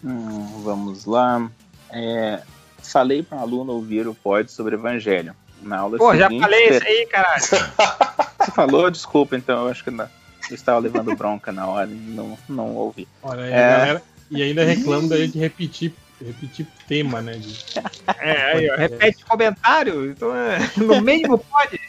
Hum, 0.02 0.62
vamos 0.62 1.05
lá. 1.05 1.50
É, 1.91 2.41
falei 2.83 3.23
para 3.23 3.39
um 3.39 3.41
aluno 3.41 3.73
ouvir 3.73 4.08
o 4.08 4.15
pod 4.15 4.50
sobre 4.50 4.74
Evangelho. 4.74 5.34
Na 5.62 5.78
aula 5.78 5.99
Pô, 5.99 6.15
já 6.15 6.28
seguinte, 6.28 6.42
falei 6.42 6.68
isso 6.76 6.86
aí, 6.86 7.07
caralho. 7.07 7.42
Você 7.42 8.50
falou? 8.52 8.91
Desculpa, 8.91 9.36
então, 9.36 9.65
eu 9.65 9.70
acho 9.70 9.84
que 9.84 9.91
não. 9.91 10.08
Eu 10.50 10.55
estava 10.55 10.78
levando 10.78 11.14
bronca 11.16 11.50
na 11.52 11.66
hora 11.66 11.90
e 11.90 11.94
não, 11.94 12.36
não 12.48 12.74
ouvi. 12.74 13.08
Olha 13.23 13.44
aí, 13.44 13.52
É. 13.52 13.56
galera. 13.78 14.02
E 14.31 14.42
ainda 14.42 14.64
reclama 14.64 15.08
da 15.08 15.16
gente 15.18 15.39
repetir, 15.39 15.92
repetir 16.24 16.66
tema, 16.89 17.20
né? 17.23 17.34
de- 17.34 17.55
É, 18.18 18.52
aí, 18.52 18.70
ó, 18.70 18.76
repete 18.76 19.24
comentário. 19.24 20.10
Então, 20.10 20.34
é, 20.34 20.58
no 20.76 21.00
mínimo 21.00 21.39
pode. 21.39 21.81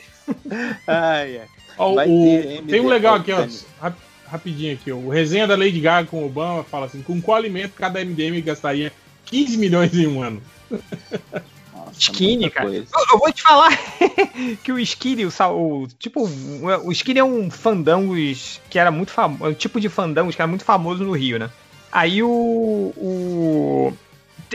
Ai, 0.88 1.40
ai. 1.40 1.48
Ó, 1.78 1.94
o- 1.94 2.62
tem 2.68 2.80
um 2.82 2.88
legal 2.88 3.16
aqui, 3.16 3.32
ó. 3.32 3.46
Rap- 3.82 4.06
Rapidinho 4.28 4.74
aqui, 4.74 4.92
ó. 4.92 4.96
O 4.96 5.10
resenha 5.10 5.46
da 5.46 5.56
Lady 5.56 5.80
Gaga 5.80 6.08
com 6.08 6.24
o 6.24 6.26
Obama 6.26 6.64
fala 6.64 6.88
assim: 6.88 7.02
com 7.02 7.22
qual 7.22 7.38
alimento 7.38 7.74
cada 7.74 8.00
MDM 8.04 8.42
gastaria 8.42 8.92
15 9.26 9.58
milhões 9.58 9.94
em 9.94 10.08
um 10.08 10.22
ano? 10.24 10.42
Skinny, 11.98 12.50
cara. 12.50 12.70
Eu, 12.70 12.86
eu 13.12 13.20
vou 13.20 13.32
te 13.32 13.42
falar 13.42 13.72
que 14.64 14.72
o 14.72 14.80
Skinny, 14.80 15.26
o, 15.26 15.30
o 15.30 15.88
tipo, 16.00 16.26
o, 16.26 16.88
o 16.88 16.92
Skinny 16.92 17.20
é 17.20 17.24
um 17.24 17.50
fandangos 17.50 18.60
que 18.70 18.78
era 18.78 18.92
muito 18.92 19.12
famoso, 19.12 19.52
um 19.52 19.54
tipo 19.54 19.80
de 19.80 19.90
fandangos 19.90 20.36
que 20.36 20.42
era 20.42 20.48
muito 20.48 20.66
famoso 20.66 21.04
no 21.04 21.14
Rio, 21.14 21.40
né? 21.40 21.50
Aí 21.92 22.22
o, 22.22 22.94
o 22.98 23.94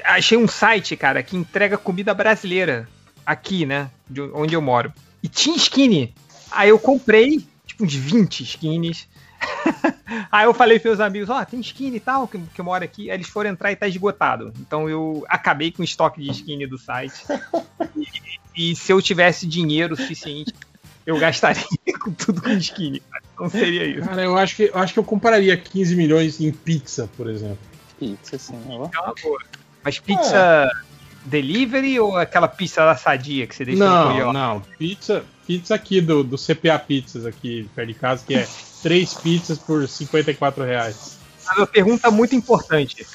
achei 0.04 0.36
um 0.36 0.46
site, 0.46 0.96
cara, 0.96 1.22
que 1.22 1.36
entrega 1.36 1.78
comida 1.78 2.12
brasileira 2.12 2.88
aqui, 3.24 3.64
né, 3.64 3.90
de 4.08 4.20
onde 4.20 4.54
eu 4.54 4.60
moro. 4.60 4.92
E 5.22 5.28
tinha 5.28 5.56
Skinny. 5.56 6.14
Aí 6.50 6.68
eu 6.68 6.78
comprei 6.78 7.44
tipo 7.66 7.84
uns 7.84 7.94
20 7.94 8.42
Skins. 8.42 9.08
Aí 10.30 10.44
eu 10.44 10.54
falei 10.54 10.78
pros 10.78 10.98
meus 10.98 11.00
amigos, 11.00 11.30
ó, 11.30 11.44
tem 11.44 11.60
skin 11.60 11.94
e 11.94 12.00
tal, 12.00 12.26
que, 12.26 12.38
que 12.38 12.62
mora 12.62 12.84
aqui. 12.84 13.10
Aí 13.10 13.16
eles 13.16 13.28
foram 13.28 13.50
entrar 13.50 13.72
e 13.72 13.76
tá 13.76 13.86
esgotado. 13.88 14.52
Então 14.60 14.88
eu 14.88 15.24
acabei 15.28 15.70
com 15.70 15.82
o 15.82 15.84
estoque 15.84 16.20
de 16.20 16.30
skin 16.30 16.66
do 16.66 16.78
site. 16.78 17.24
E, 18.56 18.72
e 18.72 18.76
se 18.76 18.92
eu 18.92 19.00
tivesse 19.00 19.46
dinheiro 19.46 19.96
suficiente, 19.96 20.52
eu 21.06 21.18
gastaria 21.18 21.64
com 22.02 22.12
tudo 22.12 22.42
com 22.42 22.50
skin. 22.50 23.00
cara. 23.10 23.22
Não 23.38 23.48
seria 23.48 23.86
isso. 23.86 24.06
Cara, 24.06 24.22
eu 24.22 24.36
acho 24.36 24.56
que 24.56 24.64
eu 24.64 24.78
acho 24.78 24.92
que 24.92 24.98
eu 24.98 25.04
compraria 25.04 25.56
15 25.56 25.96
milhões 25.96 26.40
em 26.40 26.52
pizza, 26.52 27.08
por 27.16 27.28
exemplo. 27.28 27.58
Pizza, 27.98 28.38
sim. 28.38 28.54
É 28.68 28.74
uma 28.74 29.14
boa. 29.22 29.40
Mas 29.82 29.98
pizza 29.98 30.70
delivery 31.24 31.98
ou 32.00 32.16
aquela 32.16 32.48
pizza 32.48 32.84
da 32.84 32.96
sadia 32.96 33.46
que 33.46 33.54
você 33.54 33.64
deixa 33.64 33.84
no 33.84 34.14
Não, 34.18 34.32
não. 34.32 34.60
Pizza, 34.78 35.24
pizza 35.46 35.74
aqui 35.74 36.00
do, 36.00 36.22
do 36.22 36.36
CPA 36.36 36.78
Pizzas 36.78 37.26
aqui 37.26 37.68
perto 37.74 37.88
de 37.88 37.94
casa, 37.94 38.24
que 38.26 38.34
é 38.34 38.46
três 38.82 39.14
pizzas 39.14 39.58
por 39.58 39.86
54 39.88 40.64
reais. 40.64 41.18
Mas 41.46 41.56
uma 41.58 41.66
pergunta 41.66 42.10
muito 42.10 42.34
importante. 42.34 43.06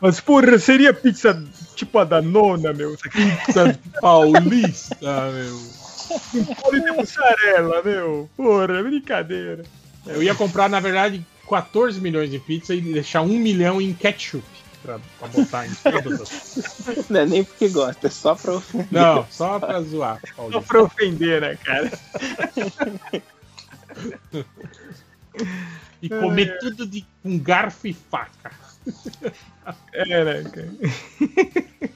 Mas, 0.00 0.20
porra, 0.20 0.58
seria 0.58 0.92
pizza 0.92 1.42
tipo 1.74 1.98
a 1.98 2.04
da 2.04 2.20
nona, 2.20 2.72
meu? 2.72 2.94
Aqui 3.04 3.30
Pizza 3.46 3.78
paulista, 4.00 5.30
meu. 5.30 5.84
com 6.44 6.54
pole 6.54 6.80
de 6.82 6.92
mussarela, 6.92 7.82
meu. 7.82 8.28
Porra, 8.36 8.82
brincadeira. 8.82 9.64
Eu 10.06 10.22
ia 10.22 10.34
comprar, 10.34 10.68
na 10.68 10.80
verdade, 10.80 11.24
14 11.48 12.00
milhões 12.00 12.30
de 12.30 12.38
pizza 12.38 12.74
e 12.74 12.80
deixar 12.80 13.22
um 13.22 13.38
milhão 13.38 13.80
em 13.80 13.94
ketchup 13.94 14.44
pra, 14.82 15.00
pra 15.18 15.28
botar 15.28 15.66
em 15.66 15.74
todas 15.74 16.20
as... 16.20 17.08
Não 17.08 17.20
é 17.20 17.26
nem 17.26 17.44
porque 17.44 17.68
gosta, 17.68 18.06
é 18.06 18.10
só 18.10 18.34
pra 18.34 18.54
ofender. 18.54 18.86
Não, 18.90 19.26
só 19.30 19.58
pra 19.58 19.80
zoar. 19.80 20.20
Só 20.26 20.34
Paulista. 20.34 20.62
pra 20.62 20.82
ofender, 20.82 21.40
né, 21.40 21.58
cara? 21.64 21.90
E 26.02 26.08
comer 26.08 26.58
tudo 26.58 26.86
de, 26.86 27.04
com 27.22 27.38
garfo 27.38 27.86
e 27.86 27.92
faca. 27.92 28.50
É, 29.92 30.24
né, 30.24 30.44
cara? 30.44 30.68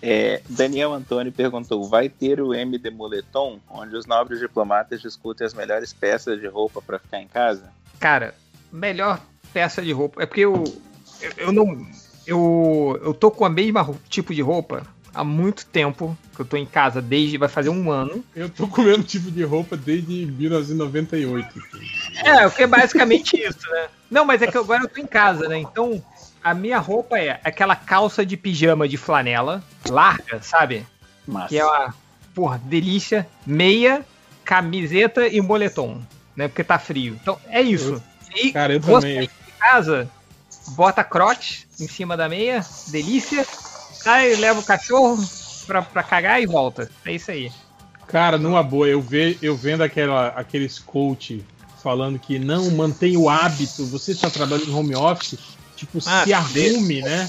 É, 0.01 0.41
Daniel 0.49 0.95
Antônio 0.95 1.31
perguntou: 1.31 1.87
vai 1.87 2.09
ter 2.09 2.41
o 2.41 2.55
MD 2.55 2.91
Moletom, 2.91 3.61
onde 3.69 3.95
os 3.95 4.07
nobres 4.07 4.39
diplomatas 4.39 5.03
discutem 5.03 5.47
as 5.47 5.53
melhores 5.53 5.93
peças 5.93 6.41
de 6.41 6.47
roupa 6.47 6.81
pra 6.81 6.99
ficar 6.99 7.21
em 7.21 7.29
casa? 7.29 7.71
Cara, 8.01 8.35
melhor 8.73 9.21
peça 9.53 9.83
de 9.83 9.93
roupa. 9.93 10.23
É 10.23 10.27
porque 10.27 10.41
eu, 10.41 10.65
eu, 11.21 11.33
eu 11.37 11.53
não. 11.53 11.87
Eu, 12.27 13.01
eu 13.03 13.15
tô 13.15 13.31
com 13.31 13.45
a 13.45 13.51
mesma 13.51 13.95
tipo 14.09 14.35
de 14.35 14.41
roupa 14.41 14.87
há 15.19 15.25
muito 15.25 15.67
tempo. 15.67 16.17
Que 16.35 16.43
eu 16.43 16.47
tô 16.47 16.57
em 16.57 16.67
casa 16.67 17.03
desde. 17.03 17.37
Vai 17.37 17.49
fazer 17.49 17.69
um 17.69 17.91
ano. 17.91 18.25
Eu 18.35 18.49
tô 18.49 18.69
com 18.69 18.83
o 18.83 18.85
mesmo 18.85 19.03
tipo 19.03 19.31
de 19.31 19.43
roupa 19.43 19.77
desde 19.77 20.27
1998. 20.27 21.63
É, 22.25 22.47
o 22.47 22.51
que 22.51 22.63
é 22.63 22.67
basicamente 22.67 23.35
isso, 23.43 23.69
né? 23.71 23.89
Não, 24.11 24.25
mas 24.25 24.41
é 24.41 24.47
que 24.47 24.57
agora 24.57 24.85
eu 24.85 24.89
tô 24.89 25.01
em 25.01 25.07
casa, 25.07 25.49
né? 25.49 25.59
Então, 25.59 26.03
a 26.43 26.55
minha 26.55 26.79
roupa 26.79 27.19
é 27.19 27.41
aquela 27.43 27.75
calça 27.75 28.25
de 28.25 28.37
pijama 28.37 28.89
de 28.89 28.97
flanela, 28.97 29.63
larga, 29.89 30.41
sabe? 30.41 30.87
Massa. 31.27 31.49
Que 31.49 31.59
é 31.59 31.65
uma, 31.65 31.95
porra, 32.35 32.61
delícia. 32.65 33.29
Meia, 33.45 34.07
camiseta 34.45 35.27
e 35.27 35.41
moletom, 35.41 36.01
né? 36.37 36.47
Porque 36.47 36.63
tá 36.63 36.79
frio. 36.79 37.19
Então, 37.21 37.39
é 37.49 37.61
isso. 37.61 38.03
E 38.35 38.53
Cara, 38.53 38.75
eu 38.75 38.81
você 38.81 39.15
também. 39.15 39.25
em 39.25 39.59
casa, 39.59 40.09
bota 40.69 41.03
crote 41.03 41.67
em 41.81 41.89
cima 41.89 42.17
da 42.17 42.29
meia, 42.29 42.65
delícia. 42.89 43.45
Aí 44.09 44.37
leva 44.37 44.61
o 44.61 44.65
cachorro 44.65 45.23
pra, 45.67 45.83
pra 45.83 46.03
cagar 46.03 46.43
e 46.43 46.47
volta. 46.47 46.91
É 47.05 47.13
isso 47.13 47.31
aí. 47.31 47.53
Cara, 48.07 48.39
numa 48.39 48.63
boa, 48.63 48.89
eu, 48.89 49.03
ve, 49.03 49.39
eu 49.43 49.55
vendo 49.55 49.83
aquela, 49.83 50.29
aqueles 50.29 50.79
coach 50.79 51.45
falando 51.83 52.19
que 52.19 52.39
não 52.39 52.71
mantém 52.71 53.17
o 53.19 53.29
hábito, 53.29 53.85
você 53.87 54.13
está 54.13 54.31
trabalhando 54.31 54.69
em 54.71 54.75
home 54.75 54.97
office, 54.97 55.39
tipo, 55.77 55.99
Ah, 56.07 56.25
se 56.25 56.33
arrume, 56.33 57.03
né? 57.03 57.29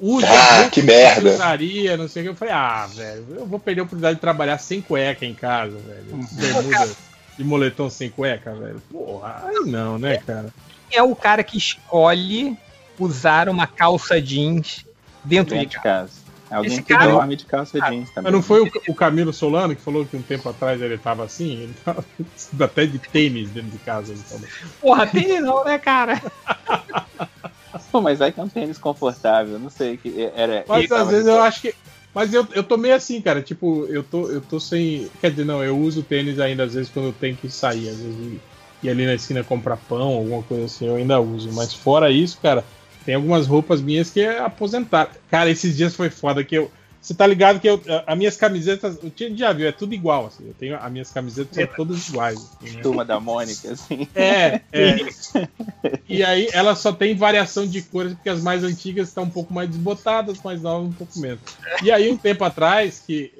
Use 0.00 0.26
Ah, 0.26 0.68
que 0.70 0.82
merda. 0.82 1.34
usaria, 1.34 1.96
não 1.96 2.08
sei 2.08 2.22
o 2.22 2.24
que. 2.26 2.30
Eu 2.30 2.34
falei, 2.36 2.54
ah, 2.54 2.86
velho, 2.92 3.26
eu 3.36 3.46
vou 3.46 3.58
perder 3.60 3.80
a 3.80 3.84
oportunidade 3.84 4.16
de 4.16 4.20
trabalhar 4.20 4.58
sem 4.58 4.80
cueca 4.80 5.24
em 5.24 5.34
casa, 5.34 5.76
velho. 5.78 6.28
Bermuda 6.32 6.96
e 7.38 7.44
moletom 7.44 7.88
sem 7.88 8.10
cueca, 8.10 8.52
velho. 8.54 8.82
Porra, 8.90 9.44
aí 9.46 9.70
não, 9.70 9.98
né, 9.98 10.16
cara? 10.18 10.52
Quem 10.90 10.98
é 10.98 11.02
o 11.02 11.14
cara 11.14 11.44
que 11.44 11.56
escolhe 11.58 12.56
usar 12.98 13.48
uma 13.48 13.66
calça 13.68 14.20
jeans 14.20 14.84
dentro, 15.24 15.54
Dentro 15.54 15.68
de 15.70 15.76
de 15.76 15.82
casa? 15.82 16.08
casa. 16.08 16.28
Alguém 16.50 16.72
Esse 16.72 16.82
que 16.82 16.94
cara- 16.94 17.10
dorme 17.10 17.36
de 17.36 17.44
calça 17.44 17.78
jeans 17.78 18.08
também. 18.10 18.22
Mas 18.24 18.32
não 18.32 18.42
foi 18.42 18.62
o, 18.62 18.70
o 18.88 18.94
Camilo 18.94 19.34
Solano 19.34 19.76
que 19.76 19.82
falou 19.82 20.06
que 20.06 20.16
um 20.16 20.22
tempo 20.22 20.48
atrás 20.48 20.80
ele 20.80 20.96
tava 20.96 21.22
assim? 21.24 21.62
Ele 21.62 21.74
tava 21.84 22.04
até 22.64 22.86
de 22.86 22.98
tênis 22.98 23.50
dentro 23.50 23.70
de 23.70 23.78
casa. 23.78 24.12
Ele 24.14 24.22
falou. 24.22 24.44
Porra, 24.80 25.06
tem 25.06 25.40
não, 25.42 25.62
né, 25.64 25.78
cara? 25.78 26.20
Pô, 27.92 28.00
mas 28.00 28.20
aí 28.20 28.32
que 28.32 28.40
é 28.40 28.42
um 28.42 28.48
tênis 28.48 28.78
confortável, 28.78 29.58
não 29.58 29.68
sei 29.70 29.96
que 29.98 30.12
era. 30.34 30.64
Mas 30.66 30.90
às 30.90 31.08
vezes 31.08 31.24
de 31.24 31.30
eu 31.30 31.42
acho 31.42 31.60
que. 31.60 31.74
Mas 32.14 32.32
eu, 32.32 32.46
eu 32.54 32.62
tô 32.62 32.76
meio 32.76 32.94
assim, 32.94 33.20
cara. 33.20 33.42
Tipo, 33.42 33.84
eu 33.90 34.02
tô, 34.02 34.28
eu 34.30 34.40
tô 34.40 34.58
sem. 34.58 35.08
Quer 35.20 35.30
dizer, 35.30 35.44
não, 35.44 35.62
eu 35.62 35.78
uso 35.78 36.02
tênis 36.02 36.38
ainda 36.40 36.64
às 36.64 36.74
vezes 36.74 36.90
quando 36.90 37.06
eu 37.08 37.12
tenho 37.12 37.36
que 37.36 37.48
sair. 37.50 37.88
Às 37.88 37.98
vezes 37.98 38.40
ir 38.82 38.88
ali 38.88 39.04
na 39.06 39.14
esquina 39.14 39.44
comprar 39.44 39.76
pão, 39.76 40.08
alguma 40.14 40.42
coisa 40.42 40.64
assim, 40.64 40.86
eu 40.86 40.96
ainda 40.96 41.20
uso. 41.20 41.52
Mas 41.52 41.74
fora 41.74 42.10
isso, 42.10 42.38
cara, 42.40 42.64
tem 43.08 43.14
algumas 43.14 43.46
roupas 43.46 43.80
minhas 43.80 44.10
que 44.10 44.20
é 44.20 44.38
aposentar. 44.38 45.10
Cara, 45.30 45.48
esses 45.48 45.74
dias 45.74 45.94
foi 45.94 46.10
foda 46.10 46.44
que 46.44 46.54
eu. 46.54 46.70
Você 47.00 47.14
tá 47.14 47.26
ligado 47.26 47.58
que 47.58 47.66
eu, 47.66 47.80
a- 47.88 48.12
as 48.12 48.18
minhas 48.18 48.36
camisetas, 48.36 48.98
o 49.02 49.08
Tio 49.08 49.34
já 49.34 49.50
viu, 49.50 49.66
é 49.66 49.72
tudo 49.72 49.94
igual, 49.94 50.26
assim. 50.26 50.46
Eu 50.46 50.52
tenho, 50.52 50.76
as 50.76 50.92
minhas 50.92 51.10
camisetas 51.10 51.54
são 51.56 51.66
todas 51.74 52.06
iguais. 52.06 52.38
Assim, 52.62 52.76
né? 52.76 52.82
Turma 52.82 53.06
da 53.06 53.18
Mônica, 53.18 53.72
assim. 53.72 54.06
É, 54.14 54.60
é. 54.70 54.96
E 56.06 56.22
aí 56.22 56.50
ela 56.52 56.74
só 56.76 56.92
tem 56.92 57.14
variação 57.14 57.66
de 57.66 57.80
cores, 57.80 58.12
porque 58.12 58.28
as 58.28 58.42
mais 58.42 58.62
antigas 58.62 59.08
estão 59.08 59.24
um 59.24 59.30
pouco 59.30 59.54
mais 59.54 59.70
desbotadas, 59.70 60.42
mais 60.42 60.60
novas 60.60 60.88
um 60.88 60.92
pouco 60.92 61.18
menos. 61.18 61.40
E 61.82 61.90
aí, 61.90 62.10
um 62.10 62.16
tempo 62.18 62.44
atrás, 62.44 63.02
que 63.06 63.32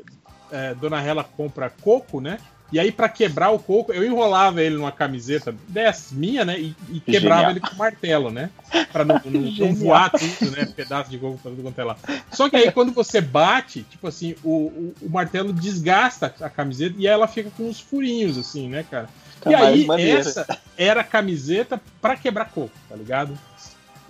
é, 0.50 0.74
Dona 0.74 1.02
Hela 1.02 1.24
compra 1.24 1.68
coco, 1.68 2.22
né? 2.22 2.38
E 2.70 2.78
aí, 2.78 2.92
pra 2.92 3.08
quebrar 3.08 3.50
o 3.50 3.58
coco, 3.58 3.92
eu 3.92 4.04
enrolava 4.04 4.62
ele 4.62 4.76
numa 4.76 4.92
camiseta 4.92 5.54
dessas, 5.68 6.12
minha, 6.12 6.44
né? 6.44 6.60
E, 6.60 6.74
e 6.90 7.00
quebrava 7.00 7.48
Genial. 7.48 7.50
ele 7.52 7.60
com 7.60 7.76
martelo, 7.76 8.30
né? 8.30 8.50
Pra 8.92 9.04
não, 9.04 9.20
não- 9.24 9.40
não 9.58 9.74
voar 9.74 10.10
tudo, 10.10 10.50
né? 10.50 10.66
Pedaço 10.76 11.10
de 11.10 11.18
coco 11.18 11.38
pra 11.38 11.50
tudo 11.50 11.62
quanto 11.62 11.80
é 11.80 11.84
lá. 11.84 11.96
Só 12.30 12.48
que 12.50 12.56
aí, 12.56 12.70
quando 12.70 12.92
você 12.92 13.20
bate, 13.20 13.82
tipo 13.84 14.06
assim, 14.06 14.34
o, 14.44 14.50
o, 14.50 14.94
o 15.02 15.10
martelo 15.10 15.52
desgasta 15.52 16.34
a 16.40 16.50
camiseta 16.50 16.94
e 16.98 17.06
ela 17.06 17.26
fica 17.26 17.50
com 17.56 17.68
uns 17.68 17.80
furinhos, 17.80 18.36
assim, 18.36 18.68
né, 18.68 18.84
cara? 18.90 19.08
Fica 19.36 19.50
e 19.50 19.54
aí, 19.54 19.86
maneira. 19.86 20.20
essa 20.20 20.58
era 20.76 21.00
a 21.00 21.04
camiseta 21.04 21.80
pra 22.02 22.16
quebrar 22.16 22.46
coco, 22.46 22.72
tá 22.88 22.96
ligado? 22.96 23.38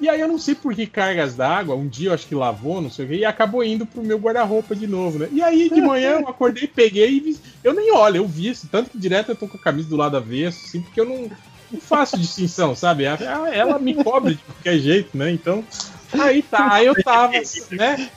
E 0.00 0.08
aí 0.08 0.20
eu 0.20 0.28
não 0.28 0.38
sei 0.38 0.54
por 0.54 0.74
que 0.74 0.86
cargas 0.86 1.34
d'água, 1.34 1.74
um 1.74 1.88
dia 1.88 2.10
eu 2.10 2.14
acho 2.14 2.26
que 2.26 2.34
lavou, 2.34 2.80
não 2.80 2.90
sei 2.90 3.04
o 3.04 3.08
quê, 3.08 3.14
e 3.16 3.24
acabou 3.24 3.64
indo 3.64 3.84
pro 3.84 4.02
meu 4.02 4.18
guarda-roupa 4.18 4.74
de 4.74 4.86
novo, 4.86 5.18
né? 5.18 5.28
E 5.32 5.42
aí 5.42 5.68
de 5.68 5.80
manhã 5.80 6.20
eu 6.20 6.28
acordei, 6.28 6.68
peguei 6.68 7.10
e 7.10 7.20
vi, 7.20 7.40
eu 7.64 7.74
nem 7.74 7.92
olho, 7.92 8.18
eu 8.18 8.28
vi 8.28 8.48
isso, 8.48 8.68
tanto 8.70 8.90
que 8.90 8.98
direto 8.98 9.30
eu 9.30 9.36
tô 9.36 9.48
com 9.48 9.56
a 9.56 9.60
camisa 9.60 9.88
do 9.88 9.96
lado 9.96 10.16
avesso, 10.16 10.66
assim, 10.66 10.80
porque 10.80 11.00
eu 11.00 11.04
não, 11.04 11.28
não 11.70 11.80
faço 11.80 12.16
distinção, 12.16 12.76
sabe? 12.76 13.04
Ela, 13.04 13.52
ela 13.52 13.78
me 13.78 13.94
cobre 13.94 14.36
de 14.36 14.42
qualquer 14.44 14.78
jeito, 14.78 15.16
né? 15.16 15.32
Então, 15.32 15.64
aí 16.12 16.42
tá, 16.42 16.74
aí 16.74 16.86
eu 16.86 17.02
tava, 17.02 17.32
né? 17.32 18.10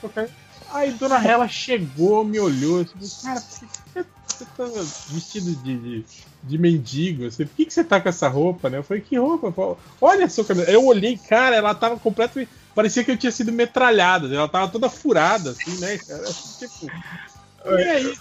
Aí 0.70 0.92
Dona 0.92 1.22
Hela 1.22 1.48
chegou, 1.48 2.24
me 2.24 2.38
olhou, 2.38 2.84
tipo, 2.84 3.04
cara, 3.22 3.40
por 3.40 3.58
que 3.58 4.08
você 4.26 4.46
tá 4.56 4.64
vestido 5.08 5.50
de, 5.56 5.76
de, 5.76 6.06
de 6.42 6.58
mendigo? 6.58 7.26
Assim, 7.26 7.46
por 7.46 7.54
que, 7.54 7.66
que 7.66 7.72
você 7.72 7.84
tá 7.84 8.00
com 8.00 8.08
essa 8.08 8.28
roupa, 8.28 8.68
né? 8.68 8.78
Eu 8.78 8.82
falei, 8.82 9.02
que 9.02 9.16
roupa? 9.16 9.48
Eu 9.48 9.52
falei, 9.52 9.76
Olha 10.00 10.26
a 10.26 10.28
sua 10.28 10.44
camisa. 10.44 10.70
Eu 10.70 10.84
olhei, 10.84 11.16
cara, 11.16 11.56
ela 11.56 11.74
tava 11.74 11.98
completamente. 11.98 12.50
Parecia 12.74 13.04
que 13.04 13.10
eu 13.10 13.16
tinha 13.16 13.32
sido 13.32 13.52
metralhada, 13.52 14.34
ela 14.34 14.48
tava 14.48 14.68
toda 14.68 14.88
furada, 14.88 15.50
assim, 15.50 15.76
né, 15.78 15.98
cara? 15.98 16.24
Tipo. 16.58 16.90
E 17.78 17.88
aí? 17.88 18.16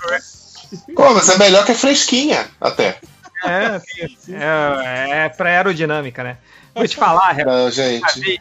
Pô, 0.95 1.13
mas 1.13 1.29
é 1.29 1.37
melhor 1.37 1.65
que 1.65 1.71
a 1.71 1.75
fresquinha, 1.75 2.47
até. 2.59 2.99
É, 3.43 3.81
é, 4.29 5.09
é 5.25 5.29
pra 5.29 5.49
aerodinâmica, 5.49 6.23
né? 6.23 6.37
Vou 6.75 6.87
te 6.87 6.95
falar, 6.95 7.35
Não, 7.37 7.63
Uma 7.63 7.71
gente. 7.71 8.19
vez, 8.19 8.39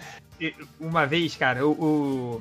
uma 0.78 1.06
vez, 1.06 1.34
cara, 1.36 1.60
tu- 1.60 2.40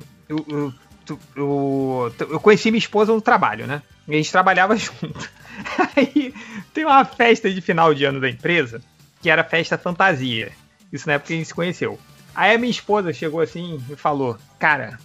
o- 1.38 2.12
tu- 2.18 2.28
eu 2.30 2.40
conheci 2.40 2.70
minha 2.70 2.80
esposa 2.80 3.14
no 3.14 3.22
trabalho, 3.22 3.66
né? 3.66 3.82
E 4.08 4.14
a 4.14 4.18
gente 4.18 4.32
trabalhava 4.32 4.76
junto. 4.78 5.30
Aí 5.96 6.34
tem 6.74 6.86
uma 6.86 7.06
festa 7.06 7.50
de 7.50 7.62
final 7.62 7.94
de 7.94 8.06
ano 8.06 8.20
da 8.20 8.30
empresa, 8.30 8.82
que 9.22 9.30
era 9.30 9.44
festa 9.44 9.78
fantasia. 9.78 10.52
Isso 10.92 11.08
na 11.08 11.14
época 11.14 11.28
que 11.28 11.34
a 11.34 11.38
gente 11.38 11.48
se 11.48 11.54
conheceu. 11.54 12.00
Aí 12.34 12.56
a 12.56 12.58
minha 12.58 12.72
esposa 12.72 13.14
chegou 13.14 13.42
assim 13.42 13.82
e 13.90 13.96
falou: 13.96 14.38
Cara, 14.58 15.00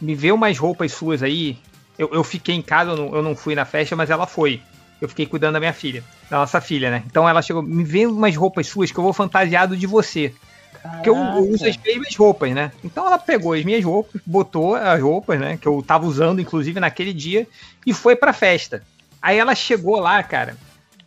me 0.00 0.14
vê 0.14 0.32
umas 0.32 0.58
roupas 0.58 0.92
suas 0.92 1.22
aí. 1.22 1.58
Eu, 1.98 2.10
eu 2.12 2.24
fiquei 2.24 2.54
em 2.54 2.62
casa, 2.62 2.90
eu 2.90 2.96
não, 2.96 3.14
eu 3.14 3.22
não 3.22 3.36
fui 3.36 3.54
na 3.54 3.64
festa, 3.64 3.94
mas 3.94 4.10
ela 4.10 4.26
foi. 4.26 4.60
Eu 5.00 5.08
fiquei 5.08 5.26
cuidando 5.26 5.54
da 5.54 5.60
minha 5.60 5.72
filha, 5.72 6.02
da 6.30 6.38
nossa 6.38 6.60
filha, 6.60 6.90
né? 6.90 7.02
Então 7.06 7.28
ela 7.28 7.42
chegou, 7.42 7.62
me 7.62 7.84
vê 7.84 8.06
umas 8.06 8.34
roupas 8.34 8.66
suas 8.66 8.90
que 8.90 8.98
eu 8.98 9.04
vou 9.04 9.12
fantasiado 9.12 9.76
de 9.76 9.86
você. 9.86 10.34
Porque 10.82 11.08
eu, 11.08 11.16
eu 11.16 11.48
uso 11.50 11.66
as 11.66 11.76
mesmas 11.76 12.14
roupas, 12.14 12.52
né? 12.52 12.72
Então 12.82 13.06
ela 13.06 13.18
pegou 13.18 13.52
as 13.54 13.64
minhas 13.64 13.84
roupas, 13.84 14.20
botou 14.26 14.74
as 14.74 15.00
roupas, 15.00 15.38
né? 15.38 15.56
Que 15.56 15.66
eu 15.66 15.82
tava 15.86 16.06
usando, 16.06 16.40
inclusive, 16.40 16.78
naquele 16.78 17.12
dia, 17.12 17.46
e 17.86 17.92
foi 17.92 18.16
pra 18.16 18.32
festa. 18.32 18.82
Aí 19.24 19.38
ela 19.38 19.54
chegou 19.54 19.98
lá, 19.98 20.22
cara. 20.22 20.54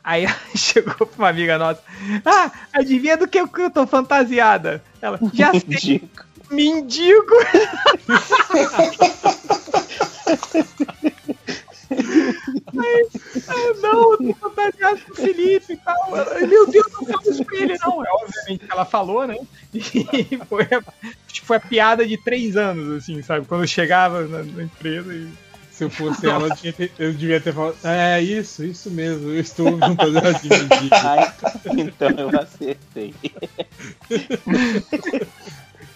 Aí 0.04 0.26
ela 0.26 0.36
chegou 0.58 1.06
pra 1.06 1.18
uma 1.20 1.30
amiga 1.30 1.60
nossa. 1.60 1.84
Ah, 2.26 2.52
adivinha 2.74 3.16
do 3.16 3.28
que 3.28 3.40
eu, 3.40 3.48
que 3.48 3.62
eu 3.62 3.70
tô 3.70 3.86
fantasiada? 3.86 4.84
Ela, 5.00 5.20
já 5.32 5.52
sei. 5.54 6.02
Mendigo. 6.50 7.36
Aí, 12.80 13.08
ah, 13.48 13.74
não, 13.84 14.14
eu 14.14 14.18
tô 14.18 14.34
fantasiado 14.50 15.00
com 15.02 15.12
o 15.12 15.16
Felipe 15.16 15.74
e 15.74 15.78
tal. 15.78 15.96
Meu 16.48 16.66
Deus, 16.72 16.92
não 16.94 17.06
fala 17.06 17.22
isso 17.30 17.46
pra 17.46 17.58
ele, 17.58 17.78
não. 17.78 18.04
É 18.04 18.10
obviamente 18.10 18.66
que 18.66 18.72
ela 18.72 18.86
falou, 18.86 19.28
né? 19.28 19.38
E 19.76 20.40
foi 20.50 20.64
a, 20.64 20.82
foi 21.44 21.58
a 21.58 21.60
piada 21.60 22.08
de 22.08 22.18
três 22.18 22.58
anos, 22.58 22.98
assim, 22.98 23.22
sabe? 23.22 23.46
Quando 23.46 23.62
eu 23.62 23.68
chegava 23.68 24.26
na, 24.26 24.42
na 24.42 24.64
empresa 24.64 25.14
e. 25.14 25.47
Se 25.78 25.84
eu 25.84 25.90
fosse 25.92 26.26
ela, 26.28 26.48
eu, 26.64 26.90
eu 26.98 27.14
devia 27.14 27.40
ter 27.40 27.54
falado. 27.54 27.78
É, 27.84 28.20
isso, 28.20 28.64
isso 28.66 28.90
mesmo. 28.90 29.30
Eu 29.30 29.40
estou 29.40 29.78
fantasiado 29.78 30.40
de 30.40 30.50
mendigo. 30.50 30.96
Ah, 30.96 31.34
então 31.68 32.10
eu 32.18 32.40
acertei. 32.40 33.14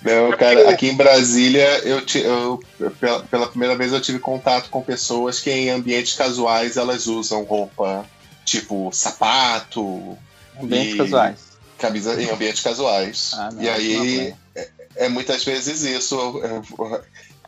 Não, 0.04 0.32
cara, 0.32 0.70
aqui 0.70 0.88
em 0.90 0.96
Brasília, 0.96 1.68
eu, 1.80 2.02
eu- 2.24 2.64
pela, 3.00 3.24
pela 3.24 3.48
primeira 3.48 3.76
vez 3.76 3.92
eu 3.94 4.02
tive 4.02 4.20
contato 4.20 4.70
com 4.70 4.82
pessoas 4.82 5.40
que 5.40 5.50
em 5.52 5.70
ambientes 5.70 6.14
casuais 6.14 6.78
elas 6.78 7.08
usam 7.08 7.44
roupa 7.44 8.06
tipo 8.46 8.92
sapato. 8.92 10.18
Ambientes 10.62 10.98
casuais. 10.98 11.40
Camisa 11.78 12.22
em 12.22 12.30
ambientes 12.30 12.62
casuais. 12.62 13.32
Ah, 13.34 13.50
não, 13.52 13.62
e 13.62 13.70
aí 13.70 14.30
não 14.30 14.38
é, 14.56 14.70
é 15.06 15.10
muitas 15.10 15.44
vezes 15.44 15.82
isso. 15.84 16.42
é, 16.44 16.62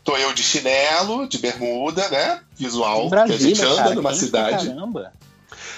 Tô 0.04 0.18
eu 0.18 0.34
de 0.34 0.44
chinelo, 0.44 1.28
de 1.28 1.38
bermuda, 1.38 2.08
né? 2.10 2.42
Visual, 2.58 3.10
que 3.10 3.16
a 3.16 3.28
gente 3.28 3.56
Brasília, 3.56 3.68
anda 3.68 3.84
cara, 3.84 3.96
numa 3.96 4.14
cidade. 4.14 4.68
Caramba. 4.68 5.14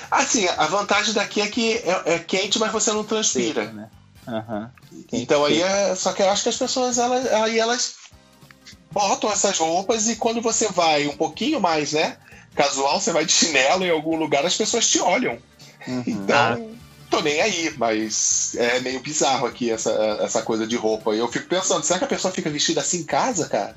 Assim, 0.10 0.48
a 0.48 0.66
vantagem 0.66 1.14
daqui 1.14 1.42
é 1.42 1.48
que 1.48 1.74
é, 1.78 2.16
é 2.16 2.20
quente, 2.20 2.58
mas 2.58 2.72
você 2.72 2.92
não 2.92 3.04
transpira. 3.04 3.66
né? 3.66 3.90
Aham. 4.28 4.72
Então 5.12 5.46
aí 5.46 5.62
é. 5.62 5.96
Só 5.96 6.12
que 6.14 6.22
eu 6.22 6.30
acho 6.30 6.44
que 6.44 6.50
as 6.50 6.58
pessoas 6.58 6.98
elas, 6.98 7.32
aí 7.32 7.60
elas 7.60 7.96
botam 8.92 9.30
essas 9.30 9.58
roupas 9.60 10.08
e 10.08 10.16
quando 10.16 10.42
você 10.42 10.68
vai 10.70 11.06
um 11.08 11.16
pouquinho 11.16 11.60
mais, 11.60 11.92
né? 11.94 12.18
Casual, 12.56 13.00
você 13.00 13.12
vai 13.12 13.26
de 13.26 13.34
chinelo 13.34 13.84
em 13.84 13.92
algum 13.92 14.16
lugar, 14.16 14.46
as 14.46 14.56
pessoas 14.56 14.90
te 14.90 15.00
olham. 15.00 15.38
Então, 16.08 16.72
tô 17.10 17.20
nem 17.22 17.42
aí, 17.42 17.74
mas 17.78 18.56
é 18.56 18.80
meio 18.80 19.02
bizarro 19.02 19.46
aqui 19.46 19.70
essa, 19.70 19.92
essa 20.22 20.42
coisa 20.42 20.66
de 20.66 20.76
roupa. 20.78 21.14
E 21.14 21.20
eu 21.20 21.28
fico 21.28 21.48
pensando, 21.48 21.84
será 21.84 22.00
que 22.00 22.06
a 22.06 22.08
pessoa 22.08 22.34
fica 22.34 22.50
vestida 22.50 22.82
assim 22.82 23.00
em 23.00 23.04
casa, 23.04 23.48
cara? 23.50 23.76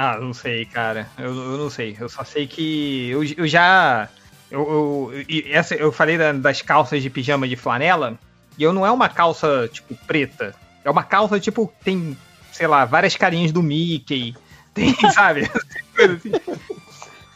Ah, 0.00 0.16
não 0.20 0.32
sei, 0.32 0.64
cara. 0.64 1.08
Eu, 1.18 1.34
eu 1.34 1.58
não 1.58 1.68
sei. 1.68 1.96
Eu 1.98 2.08
só 2.08 2.22
sei 2.22 2.46
que 2.46 3.08
eu, 3.10 3.24
eu 3.36 3.48
já. 3.48 4.08
Eu, 4.48 5.12
eu, 5.28 5.42
essa, 5.50 5.74
eu 5.74 5.90
falei 5.90 6.16
da- 6.16 6.30
das 6.32 6.62
calças 6.62 7.02
de 7.02 7.10
pijama 7.10 7.48
de 7.48 7.56
flanela, 7.56 8.16
e 8.56 8.62
eu 8.62 8.72
não 8.72 8.86
é 8.86 8.92
uma 8.92 9.08
calça, 9.08 9.68
tipo, 9.72 9.96
preta. 10.06 10.54
É 10.84 10.88
uma 10.90 11.02
calça, 11.02 11.40
tipo, 11.40 11.72
tem, 11.82 12.16
sei 12.52 12.68
lá, 12.68 12.84
várias 12.84 13.16
carinhas 13.16 13.50
do 13.50 13.60
Mickey. 13.60 14.36
Tem, 14.72 14.94
sabe? 15.12 15.50
Coisa 15.96 16.14
assim. 16.14 16.30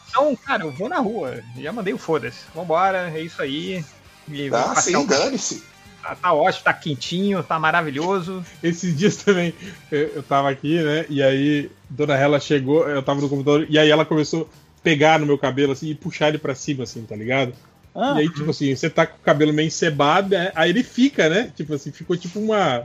Então, 0.09 0.33
cara, 0.37 0.63
eu 0.63 0.71
vou 0.71 0.87
na 0.87 0.99
rua. 0.99 1.43
Já 1.57 1.73
mandei 1.73 1.93
o 1.93 1.97
foda-se. 1.97 2.45
Vambora, 2.55 3.11
é 3.13 3.19
isso 3.21 3.41
aí. 3.41 3.83
E 4.31 4.49
Ah, 4.53 4.73
sim, 4.75 4.95
um- 4.95 5.05
dane-se. 5.05 5.65
Tá, 6.01 6.15
tá 6.15 6.33
ótimo, 6.33 6.63
tá 6.63 6.73
quentinho, 6.73 7.43
tá 7.43 7.59
maravilhoso. 7.59 8.41
Esses 8.61 8.95
dias 8.97 9.17
também, 9.17 9.53
eu, 9.91 9.99
eu 10.15 10.23
tava 10.23 10.49
aqui, 10.49 10.81
né? 10.81 11.05
E 11.09 11.21
aí, 11.23 11.69
Dona 11.95 12.15
Hela 12.15 12.39
chegou, 12.39 12.87
eu 12.89 13.01
tava 13.03 13.21
no 13.21 13.29
computador, 13.29 13.65
e 13.69 13.77
aí 13.77 13.89
ela 13.89 14.05
começou 14.05 14.43
a 14.43 14.81
pegar 14.83 15.19
no 15.19 15.25
meu 15.25 15.37
cabelo, 15.37 15.71
assim, 15.73 15.89
e 15.89 15.95
puxar 15.95 16.29
ele 16.29 16.37
pra 16.37 16.55
cima, 16.55 16.83
assim, 16.83 17.03
tá 17.03 17.15
ligado? 17.15 17.53
Ah. 17.95 18.15
E 18.17 18.21
aí, 18.21 18.29
tipo 18.29 18.49
assim, 18.49 18.75
você 18.75 18.89
tá 18.89 19.05
com 19.05 19.17
o 19.17 19.21
cabelo 19.21 19.53
meio 19.53 19.67
encebado, 19.67 20.29
né? 20.29 20.51
aí 20.55 20.69
ele 20.71 20.83
fica, 20.83 21.29
né? 21.29 21.51
Tipo 21.55 21.75
assim, 21.75 21.91
ficou 21.91 22.17
tipo 22.17 22.39
uma, 22.39 22.83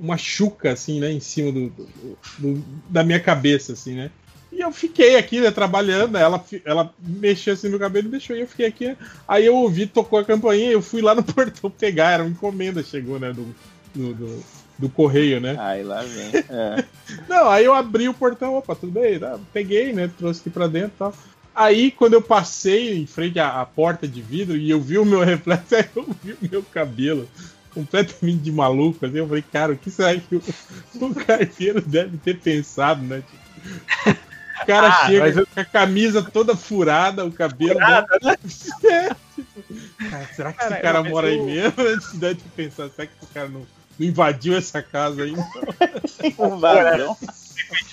uma 0.00 0.16
chuca, 0.16 0.72
assim, 0.72 0.98
né? 0.98 1.12
Em 1.12 1.20
cima 1.20 1.52
do, 1.52 1.68
do- 1.68 1.88
do- 2.38 2.64
da 2.88 3.04
minha 3.04 3.20
cabeça, 3.20 3.74
assim, 3.74 3.94
né? 3.94 4.10
E 4.50 4.60
eu 4.60 4.72
fiquei 4.72 5.16
aqui, 5.16 5.38
né, 5.40 5.50
trabalhando, 5.50 6.16
ela, 6.16 6.42
ela 6.64 6.94
mexeu 6.98 7.52
assim 7.52 7.66
no 7.66 7.72
meu 7.72 7.80
cabelo 7.80 8.08
e 8.08 8.10
deixou, 8.12 8.34
e 8.34 8.40
eu 8.40 8.46
fiquei 8.48 8.64
aqui. 8.66 8.96
Aí 9.28 9.44
eu 9.44 9.54
ouvi, 9.54 9.86
tocou 9.86 10.18
a 10.18 10.24
campainha, 10.24 10.70
eu 10.70 10.80
fui 10.80 11.02
lá 11.02 11.14
no 11.14 11.22
portão 11.22 11.68
pegar, 11.70 12.12
era 12.12 12.22
uma 12.22 12.30
encomenda, 12.30 12.82
chegou, 12.82 13.18
né, 13.20 13.34
do, 13.34 13.54
do, 13.94 14.14
do, 14.14 14.44
do 14.78 14.88
correio, 14.88 15.40
né? 15.40 15.56
Aí 15.58 15.82
lá 15.82 16.02
vem. 16.02 16.44
É. 16.50 16.84
Não, 17.28 17.48
aí 17.48 17.64
eu 17.64 17.72
abri 17.74 18.08
o 18.08 18.14
portão, 18.14 18.54
opa, 18.56 18.74
tudo 18.74 18.92
bem, 18.92 19.18
tá? 19.18 19.38
peguei, 19.52 19.92
né, 19.92 20.08
trouxe 20.08 20.40
aqui 20.40 20.50
pra 20.50 20.66
dentro 20.66 20.92
e 20.94 20.98
tal. 20.98 21.14
Aí, 21.54 21.90
quando 21.90 22.12
eu 22.14 22.20
passei 22.20 22.98
em 22.98 23.06
frente 23.06 23.38
à, 23.38 23.60
à 23.62 23.64
porta 23.64 24.06
de 24.06 24.20
vidro 24.20 24.56
e 24.56 24.68
eu 24.68 24.78
vi 24.80 24.98
o 24.98 25.04
meu 25.06 25.20
reflexo, 25.20 25.74
aí 25.76 25.88
eu 25.94 26.06
vi 26.22 26.32
o 26.32 26.50
meu 26.50 26.62
cabelo 26.62 27.26
completamente 27.72 28.38
de 28.42 28.52
maluco, 28.52 29.04
assim, 29.06 29.18
eu 29.18 29.26
falei, 29.28 29.42
cara, 29.42 29.72
o 29.72 29.76
que 29.76 29.90
será 29.90 30.14
que 30.18 30.36
o, 30.36 30.42
o 31.00 31.14
carteiro 31.14 31.80
deve 31.80 32.18
ter 32.18 32.40
pensado, 32.40 33.02
né? 33.02 33.22
Tipo, 33.22 34.12
o 34.62 34.66
cara 34.66 34.88
Ah, 34.88 35.06
chega 35.06 35.20
mas 35.20 35.34
com 35.34 35.60
a 35.60 35.64
camisa 35.64 36.22
toda 36.22 36.56
furada, 36.56 37.24
o 37.24 37.32
cabelo... 37.32 37.74
Furada, 37.74 38.18
né? 38.22 38.34
É, 38.84 39.08
tipo, 39.34 39.64
cara, 40.10 40.28
será 40.34 40.52
que 40.52 40.58
Cara, 40.58 40.72
esse 40.74 40.82
cara 40.82 41.02
mora 41.02 41.28
aí 41.28 41.36
eu- 41.38 41.44
mesmo? 41.44 41.74
Antes 41.78 42.18
deve 42.18 42.34
ter 42.36 42.48
pensado, 42.50 42.92
será 42.94 43.06
que 43.06 43.14
esse 43.22 43.32
cara 43.32 43.48
não, 43.48 43.66
não 43.98 44.06
invadiu 44.06 44.56
essa 44.56 44.82
casa 44.82 45.22
aí? 45.22 45.34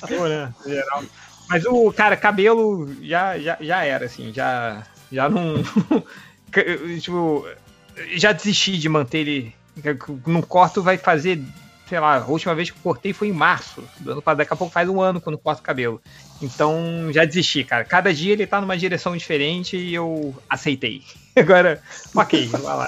Pô, 0.07 0.27
né, 0.27 0.53
geral. 0.65 1.03
Mas 1.49 1.65
o, 1.65 1.91
cara, 1.91 2.15
cabelo 2.15 2.95
já, 3.01 3.38
já, 3.38 3.57
já 3.59 3.83
era, 3.83 4.06
assim, 4.06 4.32
já, 4.33 4.83
já 5.11 5.30
não. 5.30 5.56
tipo, 6.99 7.45
já 8.15 8.32
desisti 8.32 8.77
de 8.77 8.90
manter 8.90 9.19
ele. 9.19 9.56
Não 10.27 10.41
corto, 10.41 10.83
vai 10.83 10.98
fazer, 10.98 11.41
sei 11.88 11.99
lá, 11.99 12.17
a 12.17 12.25
última 12.25 12.53
vez 12.53 12.69
que 12.69 12.77
eu 12.77 12.82
cortei 12.83 13.11
foi 13.11 13.30
em 13.30 13.33
março. 13.33 13.83
do 13.99 14.11
ano 14.11 14.22
passado. 14.22 14.38
Daqui 14.38 14.53
a 14.53 14.56
pouco 14.56 14.73
faz 14.73 14.88
um 14.88 15.01
ano 15.01 15.19
que 15.19 15.27
eu 15.27 15.32
não 15.32 15.38
corto 15.38 15.61
cabelo. 15.61 16.01
Então 16.41 17.09
já 17.11 17.25
desisti, 17.25 17.64
cara. 17.64 17.83
Cada 17.83 18.14
dia 18.14 18.33
ele 18.33 18.48
tá 18.48 18.61
numa 18.61 18.77
direção 18.77 19.17
diferente 19.17 19.75
e 19.75 19.93
eu 19.93 20.35
aceitei. 20.49 21.03
Agora, 21.35 21.82
ok, 22.15 22.48
vai 22.48 22.61
lá. 22.61 22.88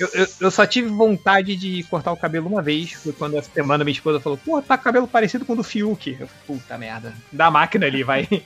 Eu, 0.00 0.08
eu, 0.14 0.26
eu 0.40 0.50
só 0.50 0.66
tive 0.66 0.88
vontade 0.88 1.54
de 1.54 1.82
cortar 1.84 2.12
o 2.12 2.16
cabelo 2.16 2.48
uma 2.48 2.62
vez, 2.62 2.92
foi 2.92 3.12
quando 3.12 3.36
essa 3.36 3.50
semana 3.50 3.84
minha 3.84 3.92
esposa 3.92 4.20
falou, 4.20 4.38
pô, 4.38 4.60
tá 4.60 4.76
cabelo 4.78 5.06
parecido 5.06 5.44
com 5.44 5.52
o 5.52 5.56
do 5.56 5.62
Fiuk. 5.62 6.16
Eu 6.18 6.26
falei, 6.26 6.42
puta 6.46 6.78
merda, 6.78 7.14
dá 7.30 7.46
a 7.46 7.50
máquina 7.50 7.86
ali, 7.86 8.02
vai. 8.02 8.26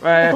Vai. 0.00 0.30
vai. 0.30 0.32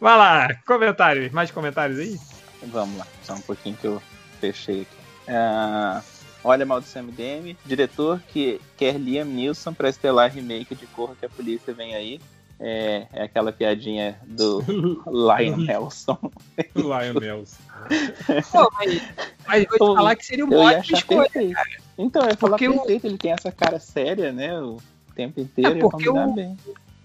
Vai 0.00 0.18
lá, 0.18 0.54
comentários, 0.66 1.32
mais 1.32 1.50
comentários 1.50 1.98
aí? 1.98 2.18
Vamos 2.66 2.98
lá, 2.98 3.06
só 3.22 3.34
um 3.34 3.40
pouquinho 3.40 3.76
que 3.76 3.86
eu 3.86 4.02
fechei 4.40 4.82
aqui. 4.82 4.96
Ah, 5.28 6.02
olha 6.42 6.66
mal 6.66 6.80
do 6.80 6.86
CMDM, 6.86 7.56
diretor 7.64 8.20
que 8.28 8.60
quer 8.76 8.96
Liam 8.96 9.24
Neeson 9.24 9.72
pra 9.72 9.88
estelar 9.88 10.30
remake 10.30 10.74
de 10.74 10.86
Corra 10.86 11.14
que 11.18 11.24
a 11.24 11.30
Polícia 11.30 11.72
Vem 11.72 11.94
Aí. 11.94 12.20
É, 12.60 13.06
é 13.12 13.22
aquela 13.24 13.52
piadinha 13.52 14.16
do 14.24 14.60
Lion 15.06 15.56
Nelson. 15.66 16.18
Lion 16.74 17.20
Nelson. 17.20 17.56
Pô, 18.52 18.70
mas, 18.78 19.02
mas 19.46 19.64
vou 19.68 19.78
te 19.90 19.96
falar 19.96 20.16
que 20.16 20.24
seria 20.26 20.44
uma 20.44 20.54
Eu 20.54 20.60
ótima 20.60 20.98
escolha. 20.98 21.30
Então, 21.98 22.22
eu 22.22 22.28
ia 22.30 22.36
falar 22.36 22.50
Porque 22.52 22.68
o- 22.68 22.74
perfeito, 22.74 23.06
ele 23.06 23.18
tem 23.18 23.32
essa 23.32 23.50
cara 23.52 23.78
séria, 23.80 24.32
né? 24.32 24.58
O 24.60 24.78
tempo 25.14 25.40
inteiro, 25.40 25.78
É 25.78 25.80
porque 25.80 26.10
bem. 26.34 26.56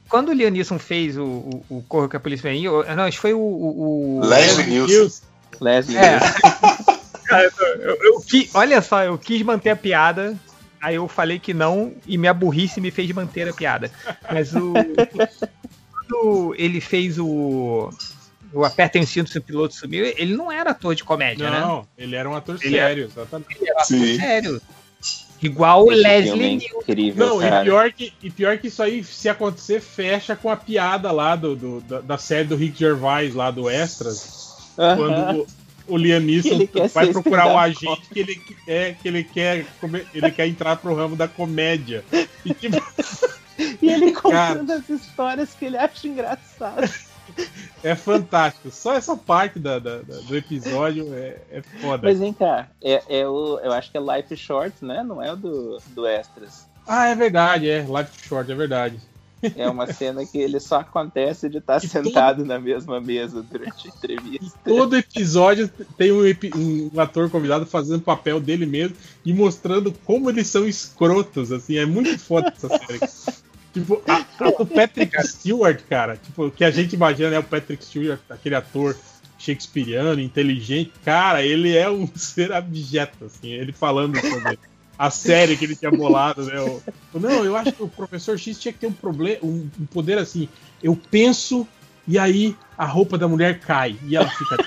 Quando 0.07 0.29
o 0.29 0.33
Liam 0.33 0.49
Neeson 0.49 0.79
fez 0.79 1.17
o, 1.17 1.23
o, 1.23 1.63
o 1.69 1.83
Corra 1.87 2.09
que 2.09 2.15
a 2.15 2.19
Polícia 2.19 2.43
Vem 2.49 2.59
Aí, 2.59 2.65
eu- 2.65 2.83
não, 2.95 3.03
acho 3.03 3.17
que 3.17 3.21
foi 3.21 3.33
o... 3.33 3.39
o, 3.39 4.19
o- 4.19 4.25
Leslie 4.25 4.65
Nielsen. 4.67 5.23
Leslie 5.61 5.97
É. 5.97 6.09
Nielsen. 6.11 6.41
Cara, 7.25 7.43
eu, 7.79 7.89
eu- 7.89 7.97
eu 8.01 8.23
olha 8.55 8.81
só, 8.81 9.03
eu 9.03 9.17
quis 9.17 9.41
manter 9.43 9.69
a 9.71 9.75
piada, 9.75 10.35
aí 10.81 10.95
eu 10.95 11.07
falei 11.07 11.39
que 11.39 11.53
não, 11.53 11.93
e 12.07 12.17
minha 12.17 12.33
burrice 12.33 12.79
me 12.81 12.91
fez 12.91 13.09
manter 13.11 13.47
a 13.47 13.53
piada. 13.53 13.91
Mas 14.31 14.53
o. 14.55 14.73
quando 16.07 16.55
ele 16.57 16.81
fez 16.81 17.17
o. 17.19 17.89
O 18.51 18.65
Apertem 18.65 19.03
os 19.03 19.09
cintos 19.09 19.35
e 19.35 19.37
o 19.37 19.41
piloto 19.43 19.75
sumiu, 19.75 20.03
ele 20.17 20.35
não 20.35 20.51
era 20.51 20.71
ator 20.71 20.95
de 20.95 21.03
comédia, 21.03 21.51
né? 21.51 21.59
Não, 21.59 21.87
ele 21.95 22.15
era 22.15 22.27
um 22.27 22.35
ator 22.35 22.57
Ele 22.59 22.75
sério, 22.77 23.03
era- 23.03 23.11
exatamente. 23.11 23.55
Ele 23.59 23.69
era 23.69 23.79
ator 23.81 23.97
sério. 24.19 24.61
Igual 25.41 25.85
o 25.85 25.91
Esse 25.91 26.01
Leslie 26.01 26.29
filme 26.31 26.43
é 26.45 26.47
Nielsen. 26.49 26.79
incrível, 26.81 27.27
Não, 27.27 27.39
cara. 27.39 27.61
e 27.61 27.63
pior, 27.63 27.93
que, 27.93 28.13
e 28.23 28.29
pior 28.31 28.57
que 28.57 28.67
isso 28.67 28.81
aí, 28.81 29.03
se 29.03 29.29
acontecer, 29.29 29.79
fecha 29.79 30.35
com 30.35 30.49
a 30.49 30.57
piada 30.57 31.11
lá 31.11 31.35
do, 31.35 31.55
do- 31.55 31.81
da, 31.81 32.01
da 32.01 32.17
série 32.17 32.47
do 32.47 32.55
Rick 32.55 32.77
Gervais, 32.79 33.35
lá 33.35 33.51
do 33.51 33.69
Extras. 33.69 34.49
Aham. 34.79 34.95
Quando 34.97 35.47
o, 35.89 35.97
Liam 35.97 36.19
Neeson 36.19 36.67
vai 36.93 37.07
procurar 37.07 37.47
o 37.47 37.57
agente 37.57 38.07
que 38.11 38.19
ele, 38.19 38.41
é, 38.67 38.93
que 38.93 39.07
ele 39.07 39.23
quer 39.23 39.65
ele 40.13 40.31
quer 40.31 40.47
entrar 40.47 40.75
pro 40.77 40.95
ramo 40.95 41.15
da 41.15 41.27
comédia. 41.27 42.03
E, 42.45 42.53
tipo, 42.53 42.77
E 43.81 43.89
ele 43.89 44.11
Cara. 44.13 44.59
contando 44.59 44.71
as 44.71 44.89
histórias 44.89 45.53
que 45.53 45.65
ele 45.65 45.77
acha 45.77 46.07
engraçadas. 46.07 47.09
é 47.83 47.93
fantástico. 47.95 48.71
Só 48.71 48.95
essa 48.95 49.15
parte 49.17 49.59
da- 49.59 49.79
da- 49.79 49.99
do 49.99 50.35
episódio 50.35 51.13
é, 51.13 51.37
é 51.51 51.61
foda. 51.81 52.07
Mas 52.07 52.19
vem 52.19 52.31
cá, 52.33 52.69
é, 52.81 53.03
é 53.09 53.27
o, 53.27 53.59
eu 53.59 53.71
acho 53.73 53.91
que 53.91 53.97
é 53.97 54.01
Life 54.01 54.35
Short, 54.37 54.73
né? 54.83 55.03
Não 55.03 55.21
é 55.21 55.33
o 55.33 55.35
do, 55.35 55.77
do 55.87 56.07
Extras. 56.07 56.67
Ah, 56.87 57.07
é 57.07 57.15
verdade, 57.15 57.69
é. 57.69 57.81
Life 57.81 58.27
Short, 58.27 58.49
é 58.51 58.55
verdade. 58.55 58.99
É 59.55 59.69
uma 59.69 59.91
cena 59.91 60.25
que 60.25 60.37
ele 60.37 60.59
só 60.59 60.81
acontece 60.81 61.47
de 61.49 61.59
estar 61.59 61.79
sentado 61.79 62.43
na 62.43 62.59
mesma 62.59 62.99
mesa 62.99 63.41
durante 63.41 63.87
a 63.87 63.91
entrevista. 63.91 64.59
Todo 64.65 64.97
episódio 64.97 65.69
tem 65.97 66.11
um, 66.11 66.25
um 66.93 66.99
ator 66.99 67.29
convidado 67.29 67.65
fazendo 67.65 67.99
o 67.99 68.03
papel 68.03 68.39
dele 68.39 68.65
mesmo 68.65 68.95
e 69.25 69.33
mostrando 69.33 69.93
como 70.05 70.29
eles 70.29 70.47
são 70.47 70.67
escrotos, 70.67 71.51
assim, 71.51 71.77
é 71.77 71.85
muito 71.85 72.17
foda 72.19 72.53
essa 72.55 72.67
série. 72.67 72.99
tipo, 73.73 74.01
a- 74.07 74.25
a- 74.39 74.49
o 74.61 74.65
Patrick 74.65 75.15
Stewart, 75.27 75.79
cara, 75.89 76.17
tipo, 76.17 76.49
que 76.51 76.63
a 76.63 76.71
gente 76.71 76.93
imagina, 76.93 77.29
né, 77.29 77.39
o 77.39 77.43
Patrick 77.43 77.83
Stewart, 77.85 78.19
aquele 78.29 78.55
ator 78.55 78.95
shakespeariano, 79.37 80.19
inteligente, 80.19 80.91
cara, 81.05 81.41
ele 81.43 81.75
é 81.75 81.89
um 81.89 82.05
ser 82.15 82.51
abjeto, 82.51 83.25
assim, 83.25 83.49
ele 83.51 83.71
falando 83.71 84.19
sobre 84.19 84.59
a 84.99 85.09
série 85.09 85.55
que 85.55 85.63
ele 85.63 85.77
tinha 85.77 85.89
bolado, 85.89 86.43
né? 86.43 86.55
não, 87.13 87.45
eu 87.45 87.55
acho 87.55 87.71
que 87.71 87.81
o 87.81 87.87
professor 87.87 88.37
X 88.37 88.59
tinha 88.59 88.73
que 88.73 88.79
ter 88.79 88.87
um 88.87 88.91
problema, 88.91 89.39
um, 89.41 89.69
um 89.79 89.85
poder 89.85 90.17
assim, 90.17 90.49
eu 90.83 90.93
penso 91.09 91.65
e 92.05 92.19
aí 92.19 92.53
a 92.77 92.85
roupa 92.85 93.17
da 93.17 93.25
mulher 93.25 93.61
cai 93.61 93.97
e 94.03 94.17
ela 94.17 94.29
fica 94.29 94.57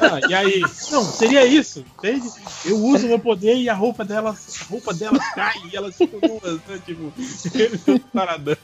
Ah, 0.00 0.20
e 0.26 0.32
aí? 0.32 0.60
Não, 0.90 1.04
seria 1.04 1.44
isso, 1.44 1.84
entende? 1.98 2.26
Eu 2.64 2.78
uso 2.78 3.06
meu 3.06 3.18
poder 3.18 3.56
e 3.56 3.68
a 3.68 3.74
roupa 3.74 4.06
delas, 4.06 4.62
a 4.62 4.64
roupa 4.70 4.94
delas 4.94 5.22
cai 5.34 5.52
e 5.70 5.76
elas 5.76 5.94
ficam 5.96 6.18
nuas, 6.20 6.60
né? 6.66 6.80
Tipo, 6.86 7.12
ele 7.54 7.80
é 7.86 7.90
um 7.90 7.98
paradão. 7.98 8.56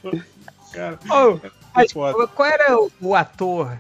Cara, 0.73 0.99
mas 1.75 1.93
foda. 1.93 2.27
qual 2.29 2.49
era 2.49 2.81
o, 2.81 2.91
o 2.99 3.15
ator? 3.15 3.79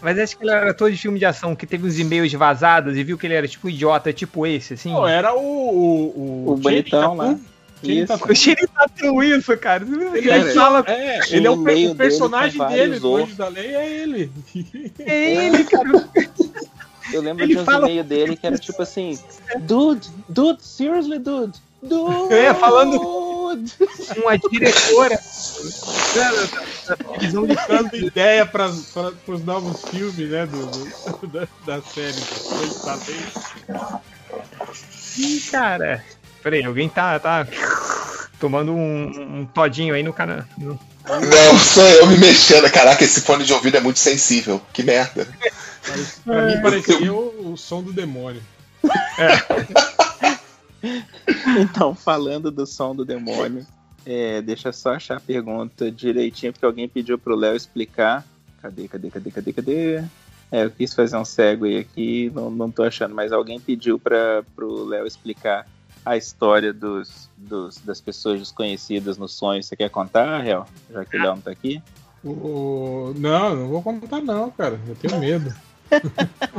Mas 0.00 0.18
acho 0.18 0.36
que 0.36 0.44
ele 0.44 0.50
era 0.52 0.70
ator 0.70 0.90
de 0.90 0.96
filme 0.96 1.18
de 1.18 1.24
ação 1.24 1.54
que 1.56 1.66
teve 1.66 1.86
uns 1.86 1.98
e-mails 1.98 2.32
vazados 2.32 2.96
e 2.96 3.02
viu 3.02 3.18
que 3.18 3.26
ele 3.26 3.34
era 3.34 3.48
tipo 3.48 3.66
um 3.66 3.70
idiota, 3.70 4.12
tipo 4.12 4.46
esse, 4.46 4.74
assim. 4.74 4.92
Pô, 4.92 5.06
era 5.06 5.34
o. 5.34 5.40
O, 5.40 6.52
O 6.52 6.56
bonitão 6.56 7.14
lá. 7.16 7.36
Tatum. 8.06 8.32
O 8.32 8.34
Shiri 8.34 8.66
Tatum, 8.68 9.22
isso, 9.22 9.56
cara. 9.58 9.84
Ele 10.14 10.28
Cara, 10.28 10.54
fala. 10.54 10.84
É, 10.86 11.20
O 11.20 11.34
ele 11.34 11.46
é 11.46 11.50
o, 11.50 11.90
o 11.90 11.94
personagem 11.94 12.66
dele 12.68 12.98
do 12.98 13.16
Anjo 13.16 13.34
da 13.36 13.48
Lei, 13.48 13.74
é 13.74 13.86
ele. 14.02 14.32
É 14.98 15.46
ele, 15.46 15.64
cara. 15.64 16.08
Eu 17.12 17.20
lembro 17.22 17.44
Ele 17.44 17.54
de 17.54 17.60
uns 17.60 17.64
fala- 17.64 17.86
e-mails 17.88 18.06
dele 18.08 18.36
que 18.36 18.46
era 18.46 18.58
tipo 18.58 18.82
assim: 18.82 19.18
Dude, 19.60 20.08
dude, 20.28 20.62
seriously, 20.64 21.18
dude. 21.18 21.58
Dude. 21.82 22.32
Eu 22.34 22.42
ia 22.42 22.54
falando 22.54 22.96
uma 24.16 24.38
diretora 24.50 25.16
televisão 26.86 27.46
de 27.46 27.54
Dando 27.68 27.96
ideia 27.96 28.46
para 28.46 28.68
os 28.68 29.44
novos 29.44 29.82
filmes, 29.82 30.30
né? 30.30 30.46
Do, 30.46 30.66
do- 30.66 31.26
da, 31.28 31.48
da 31.66 31.82
série. 31.82 32.16
da 32.84 32.94
Lei. 33.06 33.26
Ih, 35.18 35.40
cara. 35.50 36.04
Peraí, 36.42 36.64
alguém 36.64 36.88
tá, 36.88 37.18
tá 37.18 37.46
tomando 38.38 38.72
um, 38.72 39.40
um 39.40 39.46
todinho 39.46 39.94
aí 39.94 40.02
no 40.02 40.12
canal. 40.12 40.44
no- 40.58 40.78
Não, 41.08 41.58
sou 41.58 41.82
eu 41.84 42.06
me 42.06 42.18
mexendo. 42.18 42.70
Caraca, 42.70 43.02
esse 43.04 43.20
fone 43.22 43.44
de 43.44 43.52
ouvido 43.52 43.76
é 43.76 43.80
muito 43.80 43.98
sensível. 43.98 44.60
Que 44.72 44.82
merda. 44.82 45.26
Pra 46.24 46.42
mim 46.46 46.60
parecia 46.62 47.12
o, 47.12 47.52
o 47.52 47.56
som 47.56 47.82
do 47.82 47.92
demônio. 47.92 48.42
Então, 51.58 51.94
falando 51.94 52.50
do 52.50 52.66
som 52.66 52.94
do 52.94 53.04
demônio, 53.04 53.66
é, 54.06 54.40
deixa 54.40 54.68
eu 54.68 54.72
só 54.72 54.94
achar 54.94 55.16
a 55.16 55.20
pergunta 55.20 55.90
direitinho, 55.90 56.52
porque 56.52 56.64
alguém 56.64 56.88
pediu 56.88 57.18
pro 57.18 57.34
Léo 57.34 57.56
explicar. 57.56 58.24
Cadê, 58.62 58.88
cadê, 58.88 59.10
cadê, 59.10 59.30
cadê, 59.30 59.52
cadê? 59.52 59.96
É, 60.50 60.64
eu 60.64 60.70
quis 60.70 60.94
fazer 60.94 61.16
um 61.16 61.24
segue 61.24 61.78
aqui, 61.78 62.30
não, 62.34 62.50
não 62.50 62.70
tô 62.70 62.84
achando, 62.84 63.14
mas 63.14 63.32
alguém 63.32 63.58
pediu 63.58 63.98
para 63.98 64.44
pro 64.54 64.84
Léo 64.84 65.06
explicar 65.06 65.66
a 66.04 66.16
história 66.16 66.72
dos, 66.72 67.28
dos, 67.36 67.78
das 67.78 68.00
pessoas 68.00 68.38
desconhecidas 68.38 69.18
no 69.18 69.28
sonho. 69.28 69.60
Você 69.62 69.74
quer 69.74 69.90
contar, 69.90 70.38
Réu? 70.38 70.64
Já 70.90 71.04
que 71.04 71.16
o 71.16 71.20
Léo 71.20 71.34
não 71.34 71.40
tá 71.40 71.50
aqui? 71.50 71.82
O- 72.24 73.12
Não, 73.16 73.56
não 73.56 73.68
vou 73.68 73.82
contar 73.82 74.20
não, 74.20 74.50
cara. 74.50 74.78
Eu 74.86 74.94
tenho 74.94 75.18
medo. 75.18 75.52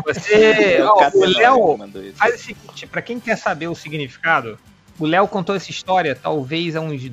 Você. 0.06 0.80
o 0.84 0.86
ó, 0.86 1.08
o 1.08 1.12
que 1.12 1.26
Léo. 1.26 1.78
Faz 2.16 2.36
o 2.36 2.38
seguinte, 2.38 2.88
pra 2.88 3.02
quem 3.02 3.20
quer 3.20 3.38
saber 3.38 3.68
o 3.68 3.76
significado, 3.76 4.60
o 5.00 5.06
Léo 5.06 5.28
contou 5.28 5.56
essa 5.56 5.72
história 5.72 6.16
talvez 6.16 6.76
há 6.76 6.82
uns 6.82 7.10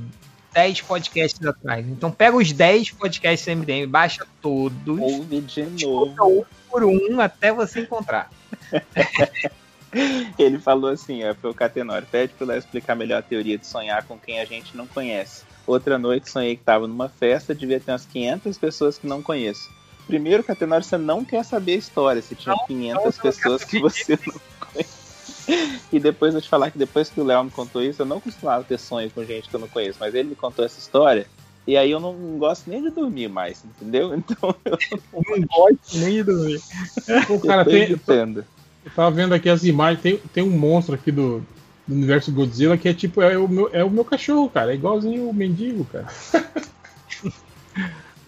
10 0.54 0.82
podcasts 0.82 1.44
atrás. 1.44 1.84
Então 1.86 2.10
pega 2.10 2.36
os 2.36 2.52
10 2.52 2.92
podcasts 2.92 3.46
MDM, 3.54 3.86
baixa 3.86 4.24
todos, 4.40 4.98
Ouve 4.98 5.40
de 5.40 5.84
novo. 5.84 6.40
um 6.40 6.44
por 6.70 6.84
um 6.84 7.20
até 7.20 7.52
você 7.52 7.80
encontrar. 7.80 8.30
Ele 10.38 10.58
falou 10.58 10.90
assim, 10.90 11.24
ó, 11.24 11.34
foi 11.34 11.50
o 11.50 11.54
Catenório, 11.54 12.06
pede 12.10 12.32
pro 12.34 12.46
Léo 12.46 12.58
explicar 12.58 12.96
melhor 12.96 13.18
a 13.18 13.22
teoria 13.22 13.56
de 13.56 13.66
sonhar 13.66 14.04
com 14.04 14.18
quem 14.18 14.40
a 14.40 14.44
gente 14.44 14.76
não 14.76 14.86
conhece. 14.86 15.44
Outra 15.66 15.98
noite 15.98 16.30
sonhei 16.30 16.56
que 16.56 16.62
estava 16.62 16.86
numa 16.86 17.08
festa, 17.08 17.54
devia 17.54 17.78
ter 17.78 17.92
umas 17.92 18.04
500 18.04 18.58
pessoas 18.58 18.98
que 18.98 19.06
não 19.06 19.22
conheço. 19.22 19.70
Primeiro, 20.06 20.42
Catenório, 20.42 20.84
você 20.84 20.98
não 20.98 21.24
quer 21.24 21.44
saber 21.44 21.74
a 21.74 21.76
história, 21.76 22.20
se 22.20 22.34
tinha 22.34 22.54
500 22.66 23.18
pessoas 23.18 23.64
que 23.64 23.78
você 23.80 24.18
não 24.26 24.40
conhece. 24.60 24.93
E 25.92 26.00
depois 26.00 26.34
eu 26.34 26.40
te 26.40 26.48
falar 26.48 26.70
que 26.70 26.78
depois 26.78 27.10
que 27.10 27.20
o 27.20 27.24
Léo 27.24 27.44
me 27.44 27.50
contou 27.50 27.82
isso, 27.82 28.02
eu 28.02 28.06
não 28.06 28.20
costumava 28.20 28.64
ter 28.64 28.78
sonho 28.78 29.10
com 29.10 29.24
gente 29.24 29.48
que 29.48 29.54
eu 29.54 29.60
não 29.60 29.68
conheço, 29.68 29.98
mas 30.00 30.14
ele 30.14 30.30
me 30.30 30.34
contou 30.34 30.64
essa 30.64 30.78
história, 30.78 31.26
e 31.66 31.76
aí 31.76 31.90
eu 31.90 32.00
não 32.00 32.14
gosto 32.38 32.68
nem 32.68 32.82
de 32.82 32.90
dormir 32.90 33.28
mais, 33.28 33.64
entendeu? 33.64 34.14
Então 34.18 34.54
eu 34.64 34.78
Não 35.12 35.46
gosto 35.46 35.98
nem 35.98 36.12
de 36.12 36.22
dormir. 36.24 36.60
Pô, 37.26 37.38
cara, 37.40 37.64
tem, 37.64 37.90
eu 37.90 38.90
tava 38.94 39.10
vendo 39.10 39.34
aqui 39.34 39.48
as 39.48 39.64
imagens, 39.64 40.02
tem, 40.02 40.18
tem 40.32 40.44
um 40.44 40.50
monstro 40.50 40.94
aqui 40.94 41.10
do, 41.10 41.42
do 41.86 41.94
universo 41.94 42.32
Godzilla 42.32 42.76
que 42.76 42.88
é 42.88 42.94
tipo, 42.94 43.22
é 43.22 43.38
o, 43.38 43.48
meu, 43.48 43.70
é 43.72 43.82
o 43.82 43.90
meu 43.90 44.04
cachorro, 44.04 44.50
cara. 44.50 44.72
É 44.72 44.74
igualzinho 44.74 45.28
o 45.28 45.34
mendigo, 45.34 45.84
cara. 45.86 46.06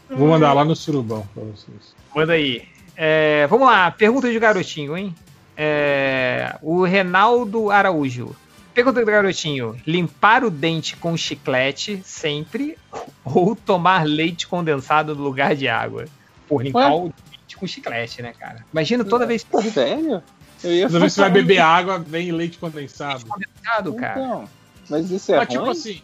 Vou 0.09 0.29
mandar 0.29 0.53
lá 0.53 0.65
no 0.65 0.77
surubão 0.77 1.27
pra 1.35 1.43
vocês. 1.45 1.95
Manda 2.15 2.33
aí. 2.33 2.63
É, 2.97 3.47
vamos 3.49 3.67
lá, 3.67 3.91
pergunta 3.91 4.31
de 4.31 4.39
garotinho, 4.39 4.97
hein? 4.97 5.15
É, 5.57 6.57
o 6.61 6.85
Renaldo 6.85 7.71
Araújo. 7.71 8.35
Pergunta 8.75 9.01
do 9.01 9.07
garotinho: 9.07 9.75
limpar 9.87 10.45
o 10.45 10.51
dente 10.51 10.97
com 10.97 11.17
chiclete 11.17 12.03
sempre 12.05 12.77
ou 13.25 13.57
tomar 13.57 14.05
leite 14.05 14.47
condensado 14.47 15.15
no 15.15 15.23
lugar 15.23 15.57
de 15.57 15.67
água? 15.67 16.05
Por 16.47 16.63
limpar 16.63 16.93
Ué? 16.93 16.97
o 16.97 17.13
dente 17.31 17.57
com 17.57 17.67
chiclete, 17.67 18.21
né, 18.21 18.35
cara? 18.39 18.65
Imagina 18.73 19.05
toda 19.05 19.25
vez 19.27 19.43
que 19.43 19.71
Sério? 19.71 20.23
Eu 20.63 20.73
ia 20.73 20.87
Toda 20.87 21.01
vez 21.01 21.13
que 21.13 21.17
você 21.17 21.21
vai 21.21 21.31
beber 21.31 21.59
água, 21.59 21.99
vem 21.99 22.33
leite 22.33 22.59
condensado. 22.59 23.25
condensado, 23.27 23.95
cara. 23.95 24.21
Então, 24.21 24.49
mas 24.89 25.11
isso 25.11 25.33
é 25.33 25.37
Mas 25.39 25.49
tipo 25.49 25.63
ruim? 25.63 25.73
assim. 25.73 26.03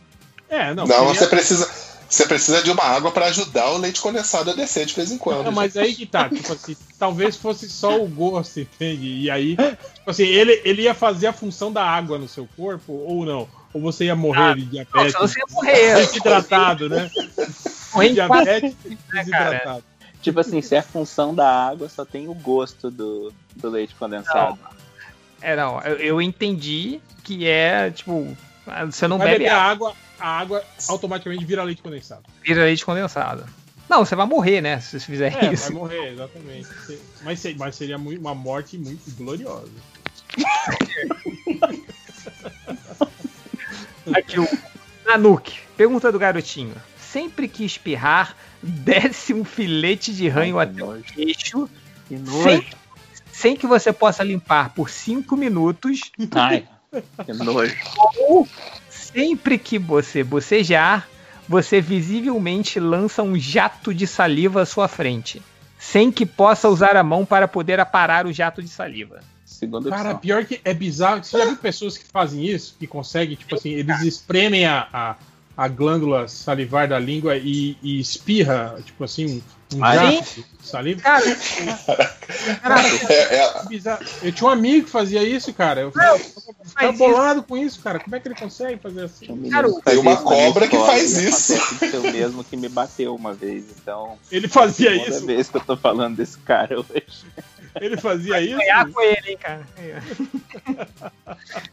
É, 0.49 0.75
não. 0.75 0.87
Não, 0.87 1.07
você 1.07 1.27
precisa. 1.27 1.92
Você 2.13 2.27
precisa 2.27 2.63
de 2.63 2.71
uma 2.71 2.83
água 2.83 3.11
pra 3.11 3.25
ajudar 3.29 3.71
o 3.71 3.79
leite 3.79 3.99
condensado 3.99 4.51
a 4.51 4.55
descer 4.55 4.85
de 4.85 4.95
vez 4.95 5.11
em 5.11 5.17
quando. 5.17 5.45
Não, 5.45 5.53
mas 5.53 5.75
aí 5.79 5.95
que 5.95 6.05
tá, 6.05 6.29
tipo 6.31 6.53
assim, 6.53 6.77
talvez 6.99 7.37
fosse 7.37 7.71
só 7.71 8.03
o 8.03 8.07
gosto, 8.07 8.61
entende? 8.61 9.07
E 9.07 9.31
aí, 9.31 9.57
tipo 9.57 10.11
assim, 10.11 10.25
ele, 10.25 10.61
ele 10.63 10.83
ia 10.83 10.93
fazer 10.93 11.29
a 11.29 11.33
função 11.33 11.73
da 11.73 11.83
água 11.83 12.19
no 12.19 12.29
seu 12.29 12.47
corpo 12.55 12.93
ou 12.93 13.25
não? 13.25 13.49
Ou 13.73 13.81
você 13.81 14.05
ia 14.05 14.15
morrer 14.15 14.43
Ah, 14.43 14.55
de 14.55 14.61
Não, 14.61 14.71
diabetes? 14.71 15.13
senão 15.13 15.27
você 15.27 15.39
ia 15.39 15.47
morrer. 15.51 15.95
Desidratado, 15.95 16.89
né? 16.91 17.11
Morrer 17.95 18.15
quatro 18.27 18.45
Diabetes 18.45 18.77
né, 18.85 18.97
desidratado. 19.15 19.85
Tipo 20.21 20.41
assim, 20.41 20.61
se 20.61 20.75
é 20.75 20.81
a 20.81 20.83
função 20.83 21.35
da 21.35 21.49
água, 21.49 21.89
só 21.89 22.05
tem 22.05 22.29
o 22.29 22.35
gosto 22.35 22.91
do, 22.91 23.33
do 23.57 23.71
leite 23.71 23.95
condensado. 23.95 24.59
É, 25.41 25.57
não, 25.57 25.81
eu, 25.81 25.97
eu 25.97 26.21
entendi 26.21 27.01
que 27.25 27.49
é, 27.49 27.91
tipo, 27.91 28.37
você 28.85 29.09
não 29.09 29.17
Vai 29.17 29.29
bebe 29.29 29.39
beber 29.45 29.51
água, 29.51 29.89
água, 29.89 29.97
a 30.23 30.39
água 30.39 30.63
automaticamente 30.89 31.45
vira 31.45 31.63
leite 31.65 31.83
condensado. 31.83 32.23
vira 32.43 32.65
leite 32.65 32.85
condensado. 32.85 33.45
Não, 33.89 34.05
você 34.05 34.15
vai 34.15 34.27
morrer, 34.27 34.61
né, 34.61 34.81
se 34.81 34.99
você 34.99 35.05
fizer 35.07 35.37
É, 35.45 35.53
isso. 35.53 35.65
vai 35.65 35.73
morrer, 35.73 36.13
exatamente. 36.13 36.69
Mas, 37.23 37.45
mas 37.57 37.75
seria 37.77 37.97
uma 37.99 38.35
morte 38.35 38.79
muito 38.79 39.11
gloriosa. 39.17 39.69
Aqui 44.15 44.41
o 44.41 44.49
Nanuki. 45.05 45.59
Pergunta 45.77 46.11
do 46.13 46.19
garotinho. 46.19 46.75
sempre 46.99 47.47
que 47.49 47.65
espirrar, 47.65 48.35
desce 48.63 49.35
um 49.35 49.45
filete 49.45 50.15
de 50.15 50.29
ranho 50.29 50.59
até 50.59 50.83
o 50.83 51.03
queixo, 51.03 51.69
sem, 52.43 52.67
sem 53.31 53.57
que 53.57 53.67
você 53.67 53.93
possa 53.93 54.23
limpar 54.25 54.71
por 54.71 54.89
5 54.89 55.37
minutos. 55.37 56.11
Ai, 56.35 56.67
que 57.25 57.33
nojo. 57.35 57.77
Ou 58.29 58.49
sempre 59.13 59.59
que 59.59 59.79
você 59.79 60.25
bocejar, 60.25 61.09
você 61.49 61.81
visivelmente 61.81 62.81
lança 62.81 63.23
um 63.23 63.39
jato 63.39 63.93
de 63.93 64.07
saliva 64.07 64.63
à 64.63 64.67
sua 64.67 64.89
frente, 64.89 65.43
sem 65.79 66.11
que 66.11 66.25
possa 66.25 66.69
usar 66.69 66.97
a 66.97 67.03
mão 67.03 67.25
para 67.25 67.47
poder 67.47 67.81
aparar 67.81 68.27
o 68.27 68.33
jato 68.33 68.63
de 68.63 68.69
saliva. 68.69 69.21
Segunda 69.45 69.91
Cara, 69.91 70.15
pior 70.15 70.45
que 70.45 70.61
é 70.65 70.73
bizarro. 70.73 71.23
Você 71.23 71.39
já 71.39 71.45
viu 71.45 71.57
pessoas 71.57 71.99
que 71.99 72.07
fazem 72.07 72.45
isso? 72.47 72.75
Que 72.79 72.87
conseguem, 72.87 73.37
tipo 73.37 73.55
assim, 73.55 73.71
eles 73.71 74.03
espremem 74.03 74.65
a, 74.65 74.89
a, 74.93 75.17
a 75.57 75.69
glândula 75.69 76.27
salivar 76.27 76.89
da 76.89 76.99
língua 76.99 77.37
e, 77.37 77.77
e 77.83 78.01
espirra, 78.01 78.79
tipo 78.85 79.05
assim, 79.05 79.43
saliva. 80.63 81.01
Cara, 81.03 81.23
Cara, 82.63 82.81
É, 83.09 83.37
é-. 83.37 83.99
Eu 84.23 84.33
tinha 84.33 84.49
um 84.49 84.53
amigo 84.53 84.87
que 84.87 84.91
fazia 84.91 85.23
isso, 85.23 85.53
cara. 85.53 85.83
Eu 85.83 85.91
ficava 85.93 86.19
ficava 86.19 86.93
bolado 86.93 87.43
com 87.43 87.57
isso, 87.57 87.81
cara. 87.81 87.99
Como 87.99 88.15
é 88.15 88.21
que 88.21 88.29
ele 88.29 88.35
consegue 88.35 88.81
fazer 88.81 89.05
assim? 89.05 89.27
Tem 89.85 89.99
uma 89.99 90.17
cobra 90.17 90.69
que 90.69 90.77
faz 90.77 91.17
isso. 91.17 91.55
Acontece 91.55 91.97
o 91.97 92.13
mesmo 92.13 92.45
que 92.45 92.57
me 92.57 92.69
bateu 92.69 93.15
uma 93.15 93.35
vez, 93.35 93.65
então. 93.81 94.19
Ele 94.31 94.49
fazia 94.49 94.91
é 94.91 95.09
isso? 95.09 95.27
vez 95.27 95.49
que 95.49 95.57
eu 95.57 95.61
tô 95.61 95.77
falando 95.77 96.17
desse 96.17 96.39
cara 96.39 96.79
hoje. 96.79 97.25
Ele 97.81 97.97
fazia 97.97 98.41
isso? 98.41 98.59
Ganhar 98.59 98.87
com 98.91 99.01
ele, 99.01 99.31
hein, 99.31 99.39
cara. 99.41 99.67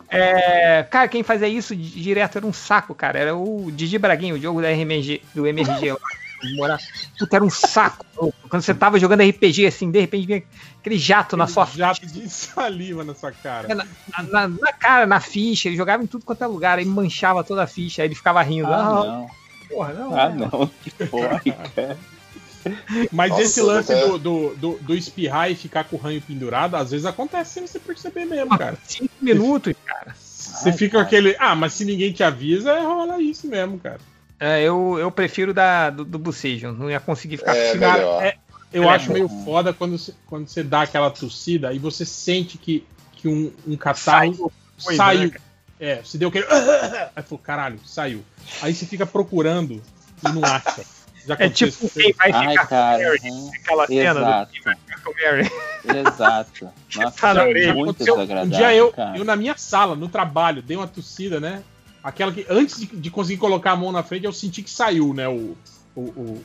É, 0.09 0.83
cara, 0.83 1.07
quem 1.07 1.21
fazia 1.23 1.47
isso 1.47 1.75
di- 1.75 2.01
direto 2.01 2.37
era 2.37 2.45
um 2.47 2.53
saco, 2.53 2.95
cara. 2.95 3.19
Era 3.19 3.35
o 3.35 3.69
Didi 3.71 3.97
Braguinho, 3.97 4.35
o 4.35 4.39
jogo 4.39 4.61
da 4.61 4.69
RMG, 4.69 5.21
do 5.35 5.45
MRG. 5.45 5.95
Morar- 6.55 6.79
Puta, 7.17 7.35
era 7.35 7.43
um 7.45 7.49
saco. 7.49 8.05
Quando 8.49 8.61
você 8.63 8.73
tava 8.73 8.99
jogando 8.99 9.21
RPG, 9.23 9.65
assim, 9.67 9.91
de 9.91 9.99
repente 9.99 10.25
vinha 10.27 10.43
aquele 10.79 10.97
jato 10.97 11.35
na 11.37 11.47
sua 11.47 11.65
Jato 11.65 12.05
de 12.05 12.27
saliva 12.29 13.03
na 13.03 13.13
sua 13.13 13.31
cara. 13.31 13.67
na, 13.75 13.85
na- 14.23 14.47
na 14.47 14.73
cara, 14.73 15.05
na 15.05 15.19
ficha, 15.19 15.67
ele 15.69 15.77
jogava 15.77 16.03
em 16.03 16.07
tudo 16.07 16.25
quanto 16.25 16.43
é 16.43 16.47
lugar, 16.47 16.79
aí 16.79 16.85
manchava 16.85 17.43
toda 17.43 17.63
a 17.63 17.67
ficha, 17.67 18.01
aí 18.01 18.07
ele 18.07 18.15
ficava 18.15 18.41
rindo. 18.41 18.67
Ah, 18.67 18.79
Ah, 18.79 19.03
não. 19.05 19.27
Porra, 19.69 19.93
não. 19.93 20.19
Ah, 20.19 20.29
não. 20.29 20.71
Que 20.83 20.91
porra, 21.05 21.39
cara. 21.45 21.97
Mas 23.11 23.29
Nossa, 23.31 23.41
esse 23.43 23.61
lance 23.61 23.93
é. 23.93 24.05
do, 24.07 24.17
do, 24.19 24.55
do, 24.55 24.77
do 24.79 24.95
espirrar 24.95 25.49
e 25.49 25.55
ficar 25.55 25.85
com 25.85 25.95
o 25.95 25.99
ranho 25.99 26.21
pendurado, 26.21 26.75
às 26.75 26.91
vezes 26.91 27.05
acontece 27.05 27.53
sem 27.53 27.65
você 27.67 27.79
perceber 27.79 28.25
mesmo, 28.25 28.57
cara. 28.57 28.77
Cinco 28.83 29.13
minutos, 29.21 29.73
cara. 29.85 30.13
Você 30.13 30.73
fica 30.73 30.97
com 30.97 31.03
aquele. 31.03 31.35
Ah, 31.39 31.55
mas 31.55 31.73
se 31.73 31.85
ninguém 31.85 32.11
te 32.11 32.21
avisa, 32.21 32.77
rola 32.81 33.21
isso 33.21 33.47
mesmo, 33.47 33.79
cara. 33.79 33.99
É, 34.39 34.61
eu, 34.63 34.97
eu 34.99 35.11
prefiro 35.11 35.53
da, 35.53 35.89
do, 35.89 36.05
do 36.05 36.19
não 36.77 36.89
ia 36.89 36.99
conseguir 36.99 37.37
ficar 37.37 37.55
É, 37.55 37.73
com 37.73 37.79
Cara, 37.79 37.97
melhor. 37.97 38.23
é- 38.23 38.35
eu 38.71 38.83
É 38.83 38.89
acho 38.89 39.07
bom. 39.07 39.13
meio 39.13 39.27
foda 39.43 39.73
quando 39.73 39.97
você, 39.97 40.13
quando 40.27 40.47
você 40.47 40.63
dá 40.63 40.83
aquela 40.83 41.09
tossida 41.09 41.73
e 41.73 41.79
você 41.79 42.05
sente 42.05 42.57
que, 42.57 42.85
que 43.13 43.27
um, 43.27 43.51
um 43.67 43.75
catarro 43.75 44.51
coisa, 44.81 44.97
saiu. 44.97 45.21
né, 45.21 45.29
cara? 45.29 45.41
é, 45.79 45.95
você 46.03 46.17
deu 46.17 46.29
aquele. 46.29 46.45
Aí 47.15 47.23
falou, 47.23 47.39
caralho, 47.39 47.79
saiu. 47.85 48.23
Aí 48.61 48.73
você 48.73 48.85
fica 48.85 49.05
procurando 49.05 49.81
e 50.23 50.31
não 50.31 50.43
acha. 50.45 50.83
Já 51.27 51.35
É 51.37 51.49
tipo 51.49 51.89
quem 51.89 52.13
vai 52.13 52.31
Ai, 52.31 52.49
ficar 52.51 52.67
cara. 52.67 52.97
com 52.97 53.03
Mary, 53.03 53.19
hum, 53.31 53.51
aquela 53.61 53.87
cena 53.87 54.13
do 54.13 54.19
Exato. 54.19 54.51
quem 54.53 54.61
vai 54.61 54.75
ficar 54.75 55.01
com 55.01 55.13
Mary. 55.13 55.51
Exato. 56.07 56.69
Nossa, 56.95 57.17
Tá 57.19 57.33
na 57.33 57.49
isso 57.51 57.69
é 57.69 57.73
muito 57.73 57.97
desagradável. 57.97 58.45
Um 58.45 58.49
dia 58.49 58.73
eu, 58.73 58.91
cara. 58.93 59.17
eu 59.17 59.23
na 59.25 59.35
minha 59.35 59.57
sala, 59.57 59.95
no 59.95 60.07
trabalho, 60.07 60.61
dei 60.61 60.77
uma 60.77 60.87
tossida, 60.87 61.39
né? 61.39 61.61
Aquela 62.03 62.31
que 62.31 62.45
antes 62.49 62.79
de, 62.79 62.85
de 62.87 63.11
conseguir 63.11 63.39
colocar 63.39 63.71
a 63.71 63.75
mão 63.75 63.91
na 63.91 64.03
frente, 64.03 64.25
eu 64.25 64.33
senti 64.33 64.63
que 64.63 64.69
saiu, 64.69 65.13
né? 65.13 65.27
O, 65.27 65.57
o, 65.95 66.01
o, 66.01 66.43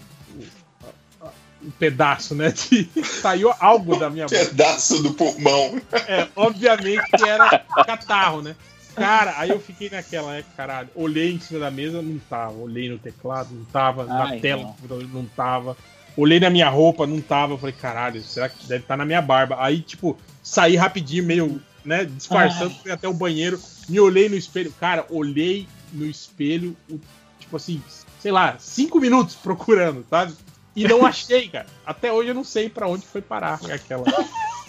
o, 1.21 1.27
o 1.63 1.71
pedaço, 1.79 2.35
né? 2.35 2.53
De, 2.53 2.89
saiu 3.05 3.53
algo 3.61 3.97
da 3.97 4.11
minha 4.11 4.27
boca. 4.27 4.39
Pedaço 4.39 5.03
do 5.03 5.15
pulmão. 5.15 5.81
É, 6.09 6.27
obviamente 6.35 7.05
que 7.17 7.29
era 7.29 7.59
catarro, 7.87 8.43
né? 8.43 8.57
Cara, 8.95 9.35
aí 9.39 9.51
eu 9.51 9.59
fiquei 9.59 9.91
naquela, 9.91 10.33
né? 10.33 10.45
Caralho, 10.57 10.89
olhei 10.95 11.33
em 11.33 11.41
cima 11.41 11.61
da 11.61 11.71
mesa, 11.71 12.01
não 12.01 12.19
tava. 12.19 12.55
Olhei 12.55 12.89
no 12.89 12.99
teclado, 12.99 13.53
não 13.53 13.65
tava. 13.65 14.05
na 14.05 14.25
Ai, 14.25 14.41
tela, 14.41 14.75
não. 14.89 15.01
não 15.01 15.25
tava. 15.25 15.77
Olhei 16.17 16.39
na 16.39 16.49
minha 16.49 16.69
roupa, 16.69 17.07
não 17.07 17.21
tava. 17.21 17.55
Eu 17.55 17.59
falei, 17.59 17.75
caralho, 17.75 18.23
será 18.23 18.49
que 18.49 18.67
deve 18.67 18.85
estar 18.85 18.97
na 18.97 19.05
minha 19.05 19.21
barba? 19.21 19.57
Aí, 19.59 19.81
tipo, 19.81 20.17
saí 20.43 20.77
rapidinho, 20.77 21.25
meio, 21.25 21.61
né, 21.85 22.05
disfarçando, 22.05 22.75
fui 22.83 22.91
até 22.91 23.07
o 23.09 23.13
banheiro, 23.15 23.61
me 23.89 24.01
olhei 24.01 24.29
no 24.29 24.35
espelho. 24.37 24.73
Cara, 24.81 25.05
olhei 25.11 25.67
no 25.93 26.07
espelho, 26.07 26.77
o- 26.91 26.99
tipo 27.39 27.57
assim, 27.57 27.83
sei 28.21 28.33
lá, 28.33 28.57
cinco 28.59 28.99
minutos 29.01 29.35
procurando, 29.35 30.05
sabe? 30.09 30.33
E 30.75 30.89
não 30.89 31.05
achei, 31.07 31.49
cara. 31.49 31.67
Até 31.87 32.13
hoje 32.13 32.31
eu 32.31 32.35
não 32.35 32.45
sei 32.45 32.69
pra 32.69 32.89
onde 32.89 33.05
foi 33.07 33.21
parar 33.23 33.61
aquela, 33.71 34.05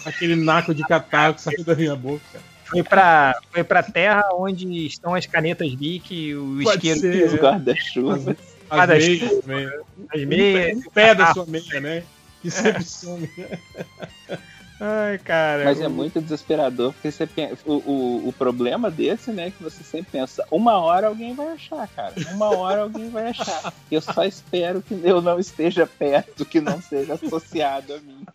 aquele 0.04 0.36
naco 0.36 0.74
de 0.74 0.82
catarro 0.82 1.34
que 1.34 1.40
saiu 1.42 1.64
da 1.64 1.74
minha 1.74 1.96
boca. 1.96 2.22
cara. 2.32 2.44
Foi 2.66 2.82
pra, 2.82 3.40
foi 3.52 3.62
pra 3.64 3.82
terra 3.82 4.24
onde 4.34 4.86
estão 4.86 5.14
as 5.14 5.24
canetas 5.24 5.72
Bic, 5.74 6.34
o 6.34 6.58
Pode 6.64 6.88
isqueiro, 6.88 7.00
ser, 7.00 7.26
Os 7.28 7.34
é. 7.34 7.36
guarda-chuvas. 7.38 8.28
As 8.28 8.36
Cada 8.68 8.94
meias 8.96 9.40
também. 9.40 9.70
as 10.12 10.24
meias. 10.24 10.84
O 10.84 10.90
pé 10.90 11.14
da 11.14 11.32
sua 11.32 11.46
meia, 11.46 11.80
né? 11.80 12.02
Que 12.42 12.50
sempre 12.50 12.82
some. 12.84 13.30
Ai, 14.78 15.18
cara. 15.18 15.64
Mas 15.64 15.80
é 15.80 15.88
muito 15.88 16.20
desesperador, 16.20 16.92
porque 16.92 17.10
você 17.10 17.26
pensa, 17.26 17.56
o, 17.64 17.74
o, 17.76 18.28
o 18.28 18.32
problema 18.32 18.90
desse, 18.90 19.30
né, 19.30 19.48
é 19.48 19.50
que 19.50 19.62
você 19.62 19.82
sempre 19.82 20.12
pensa, 20.12 20.44
uma 20.50 20.76
hora 20.78 21.06
alguém 21.06 21.34
vai 21.34 21.48
achar, 21.48 21.88
cara. 21.88 22.12
Uma 22.32 22.54
hora 22.56 22.82
alguém 22.82 23.08
vai 23.08 23.28
achar. 23.28 23.72
Eu 23.90 24.00
só 24.00 24.24
espero 24.24 24.82
que 24.82 24.94
eu 25.02 25.22
não 25.22 25.38
esteja 25.38 25.86
perto, 25.86 26.44
que 26.44 26.60
não 26.60 26.80
seja 26.82 27.14
associado 27.14 27.94
a 27.94 27.98
mim. 27.98 28.26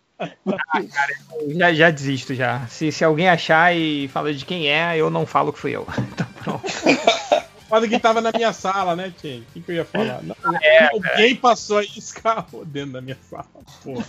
eu 1.38 1.58
Já, 1.58 1.72
já 1.72 1.90
desisto 1.90 2.34
já. 2.34 2.66
Se, 2.68 2.90
se 2.90 3.04
alguém 3.04 3.28
achar 3.28 3.76
e 3.76 4.08
fala 4.08 4.32
de 4.32 4.44
quem 4.44 4.68
é, 4.68 4.96
eu 4.96 5.10
não 5.10 5.26
falo 5.26 5.52
que 5.52 5.58
fui 5.58 5.72
eu. 5.72 5.86
Então 6.12 6.26
pronto. 6.42 6.62
Foda 7.72 7.88
que 7.88 7.98
tava 7.98 8.20
na 8.20 8.30
minha 8.32 8.52
sala, 8.52 8.94
né, 8.94 9.10
Tien? 9.18 9.40
O 9.40 9.52
que, 9.54 9.60
que 9.62 9.70
eu 9.72 9.76
ia 9.76 9.84
falar? 9.86 10.20
Não, 10.22 10.36
É, 10.62 10.88
alguém 10.92 11.34
passou 11.34 11.78
aí 11.78 11.88
escarro 11.96 12.66
dentro 12.66 12.92
da 12.92 13.00
minha 13.00 13.16
sala. 13.30 13.46
Porra. 13.82 14.04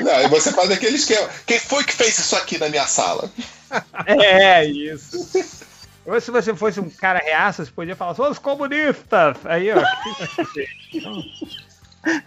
Não, 0.00 0.20
e 0.22 0.28
você 0.28 0.52
faz 0.52 0.70
aquele 0.70 0.94
esquema. 0.94 1.28
Quem 1.44 1.58
foi 1.58 1.82
que 1.82 1.92
fez 1.92 2.16
isso 2.16 2.36
aqui 2.36 2.56
na 2.56 2.68
minha 2.68 2.86
sala? 2.86 3.28
É, 4.06 4.64
isso. 4.66 5.28
Ou 6.06 6.20
se 6.20 6.30
você 6.30 6.54
fosse 6.54 6.78
um 6.78 6.88
cara 6.88 7.18
reaça, 7.18 7.64
você 7.64 7.72
podia 7.72 7.96
falar, 7.96 8.30
os 8.30 8.38
comunistas! 8.38 9.36
Aí, 9.44 9.70
ó. 9.72 9.82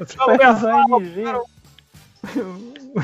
Só 0.07 0.25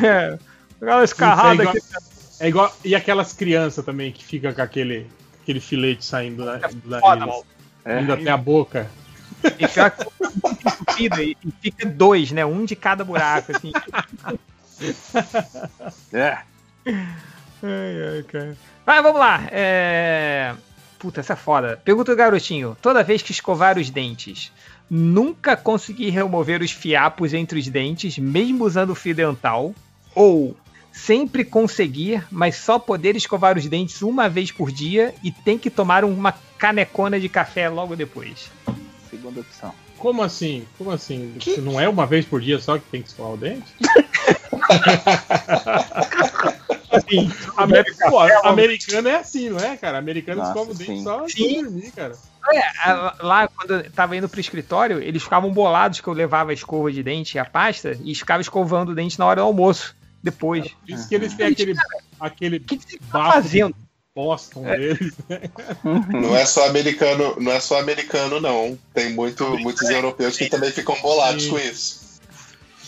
É, 0.03 0.38
pegar 0.77 0.98
uma 0.98 1.03
escarrada 1.06 1.64
é 1.64 1.68
aqui. 1.69 1.77
igual- 1.77 2.02
É 2.42 2.48
igual. 2.50 2.76
E 2.84 2.94
aquelas 2.95 3.32
crianças 3.32 3.84
também 3.86 4.11
que 4.11 4.26
ficam 4.26 4.53
com 4.53 4.61
aquele, 4.61 5.08
aquele 5.48 5.61
filete 5.61 6.03
saindo 6.03 6.43
da, 6.43 6.58
da 6.58 7.00
foda, 7.00 7.26
nariz, 7.26 7.45
indo 8.03 8.11
até 8.11 8.30
a 8.30 8.35
boca. 8.35 8.92
E 10.98 11.03
e 11.03 11.38
e 11.43 11.51
fica 11.61 11.85
dois, 11.85 12.32
né? 12.32 12.45
Um 12.45 12.66
de 12.66 12.76
cada 12.76 13.06
buraco, 13.06 13.53
assim. 13.56 13.72
É. 16.11 16.38
Ai, 16.85 18.17
ai, 18.17 18.24
cara. 18.27 18.58
Mas 18.85 19.03
vamos 19.03 19.19
lá. 19.19 19.48
É... 19.51 20.53
Puta, 21.00 21.22
essa 21.22 21.34
é 21.34 21.35
foda. 21.35 21.82
Pergunta 21.84 22.11
do 22.11 22.17
garotinho. 22.17 22.76
Toda 22.82 23.03
vez 23.03 23.22
que 23.22 23.32
escovar 23.32 23.77
os 23.77 23.90
dentes, 23.90 24.51
nunca 24.90 25.56
conseguir 25.56 26.09
remover 26.09 26.61
os 26.61 26.72
fiapos 26.72 27.34
entre 27.34 27.59
os 27.59 27.67
dentes, 27.67 28.17
mesmo 28.17 28.66
usando 28.66 28.95
fio 28.95 29.16
dental? 29.16 29.74
Ou 30.14 30.58
sempre 30.98 31.45
conseguir, 31.45 32.26
mas 32.32 32.56
só 32.56 32.80
poder 32.80 33.16
escovar 33.16 33.58
os 33.58 33.66
dentes 33.67 34.01
uma 34.01 34.27
vez 34.27 34.51
por 34.51 34.72
dia 34.72 35.14
e 35.24 35.32
tem 35.32 35.58
que 35.58 35.69
tomar 35.69 36.03
uma 36.03 36.34
canecona 36.58 37.19
de 37.19 37.30
café 37.30 37.69
logo 37.69 37.95
depois? 37.95 38.51
Segunda 39.09 39.42
opção. 39.42 39.74
Como 39.98 40.22
assim? 40.24 40.66
Como 40.77 40.92
assim? 40.92 41.35
Não 41.59 41.80
é 41.80 41.88
uma 41.88 42.06
vez 42.06 42.26
por 42.26 42.42
dia 42.42 42.59
só 42.59 42.77
que 42.77 42.85
tem 42.90 43.01
que 43.01 43.09
escovar 43.09 43.34
o 43.34 43.38
dente? 43.38 43.74
assim, 46.92 47.32
amer- 47.56 47.85
pô, 48.09 48.19
americano 48.43 49.08
é 49.08 49.16
assim, 49.16 49.50
não 49.50 49.59
é, 49.59 49.77
cara? 49.77 49.98
Americano 49.98 50.40
Nossa, 50.40 50.51
escova 50.51 50.72
o 50.72 50.76
dente 50.76 50.98
sim. 50.98 51.03
só 51.03 51.27
Sim. 51.27 51.64
dormir, 51.64 51.92
cara. 51.92 52.17
É, 52.50 52.61
lá 53.22 53.48
quando 53.48 53.74
eu 53.74 53.92
tava 53.92 54.16
indo 54.16 54.30
pro 54.30 54.40
escritório, 54.40 55.01
eles 55.01 55.22
ficavam 55.22 55.51
bolados 55.51 56.00
que 56.00 56.08
eu 56.08 56.14
levava 56.14 56.51
a 56.51 56.53
escova 56.53 56.92
de 56.92 57.03
dente 57.03 57.35
e 57.35 57.40
a 57.40 57.45
pasta 57.45 57.98
e 58.03 58.16
ficava 58.16 58.42
escovando 58.42 58.90
o 58.90 58.95
dente 58.95 59.19
na 59.19 59.26
hora 59.26 59.42
do 59.42 59.48
almoço, 59.48 59.95
depois. 60.22 60.68
Por 60.68 60.90
isso 60.90 61.08
que 61.08 61.16
eles 61.16 61.34
têm 61.34 61.48
aquele, 61.48 61.76
aquele 62.20 62.60
tá 62.60 63.32
fazendo? 63.32 63.76
Boston 64.16 64.64
deles, 64.64 65.14
né? 65.30 65.42
Não 66.10 66.36
é 66.36 66.44
só 66.44 66.68
americano, 66.68 67.36
não 67.40 67.52
é 67.52 67.60
só 67.60 67.80
americano, 67.80 68.42
não. 68.42 68.76
Tem 68.92 69.14
muito, 69.14 69.46
muitos 69.60 69.88
europeus 69.88 70.36
que 70.36 70.50
também 70.50 70.72
ficam 70.72 71.00
bolados 71.02 71.46
com 71.46 71.60
isso. 71.60 72.20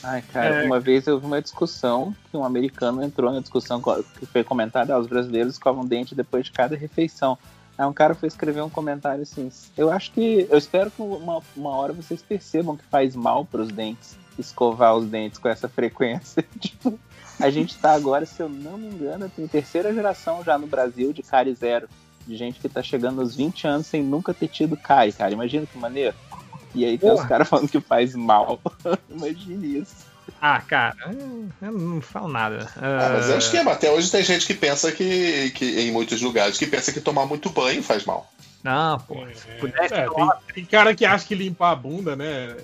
Ai, 0.01 0.23
cara, 0.33 0.63
É. 0.63 0.65
uma 0.65 0.79
vez 0.79 1.05
eu 1.05 1.19
vi 1.19 1.27
uma 1.27 1.39
discussão 1.39 2.15
que 2.31 2.35
um 2.35 2.43
americano 2.43 3.03
entrou 3.03 3.31
na 3.31 3.41
discussão 3.41 3.79
que 3.79 4.25
foi 4.25 4.43
comentada, 4.43 4.95
ah, 4.95 4.99
os 4.99 5.05
brasileiros 5.05 5.53
escovam 5.53 5.85
dente 5.85 6.15
depois 6.15 6.45
de 6.45 6.51
cada 6.51 6.75
refeição. 6.75 7.37
Aí 7.77 7.85
um 7.85 7.93
cara 7.93 8.15
foi 8.15 8.27
escrever 8.27 8.63
um 8.63 8.69
comentário 8.69 9.21
assim. 9.21 9.51
Eu 9.77 9.91
acho 9.91 10.11
que. 10.11 10.47
Eu 10.49 10.57
espero 10.57 10.89
que 10.89 11.01
uma, 11.01 11.41
uma 11.55 11.69
hora 11.69 11.93
vocês 11.93 12.23
percebam 12.23 12.75
que 12.75 12.83
faz 12.85 13.15
mal 13.15 13.45
pros 13.45 13.69
dentes 13.69 14.17
escovar 14.39 14.95
os 14.95 15.05
dentes 15.05 15.37
com 15.37 15.47
essa 15.47 15.67
frequência. 15.67 16.43
tipo, 16.59 16.99
a 17.39 17.49
gente 17.49 17.77
tá 17.77 17.93
agora, 17.93 18.25
se 18.25 18.41
eu 18.41 18.49
não 18.49 18.77
me 18.77 18.87
engano, 18.87 19.31
tem 19.33 19.47
terceira 19.47 19.93
geração 19.93 20.43
já 20.43 20.57
no 20.57 20.67
Brasil 20.67 21.13
de 21.13 21.23
cárie 21.23 21.53
zero. 21.53 21.87
De 22.27 22.35
gente 22.35 22.59
que 22.59 22.69
tá 22.69 22.83
chegando 22.83 23.21
aos 23.21 23.35
20 23.35 23.65
anos 23.65 23.87
sem 23.87 24.03
nunca 24.03 24.33
ter 24.33 24.47
tido 24.47 24.77
cárie, 24.77 25.13
cara. 25.13 25.31
Imagina 25.31 25.65
que 25.65 25.77
maneiro. 25.77 26.15
E 26.75 26.85
aí 26.85 26.97
tem 26.97 27.09
os 27.09 27.15
Porra. 27.15 27.27
caras 27.27 27.49
falando 27.49 27.69
que 27.69 27.79
faz 27.79 28.13
mal. 28.13 28.59
Imagine 29.09 29.79
isso. 29.79 30.09
Ah, 30.41 30.61
cara, 30.61 30.95
eu 31.61 31.71
não 31.71 32.01
falo 32.01 32.27
nada. 32.27 32.69
Ah, 32.77 33.13
mas 33.13 33.29
é 33.29 33.35
o 33.35 33.39
esquema. 33.39 33.71
Até 33.71 33.89
hoje 33.91 34.11
tem 34.11 34.23
gente 34.23 34.45
que 34.45 34.53
pensa 34.53 34.91
que, 34.91 35.49
que, 35.51 35.65
em 35.81 35.91
muitos 35.91 36.21
lugares, 36.21 36.57
que 36.57 36.67
pensa 36.67 36.91
que 36.91 37.01
tomar 37.01 37.25
muito 37.25 37.49
banho 37.49 37.81
faz 37.81 38.05
mal. 38.05 38.31
Não, 38.63 38.99
pô. 38.99 39.15
É, 39.25 39.87
tem, 39.89 40.29
tem 40.53 40.65
cara 40.65 40.93
que 40.93 41.05
acha 41.05 41.25
que 41.25 41.33
limpar 41.33 41.71
a 41.71 41.75
bunda, 41.75 42.15
né? 42.15 42.55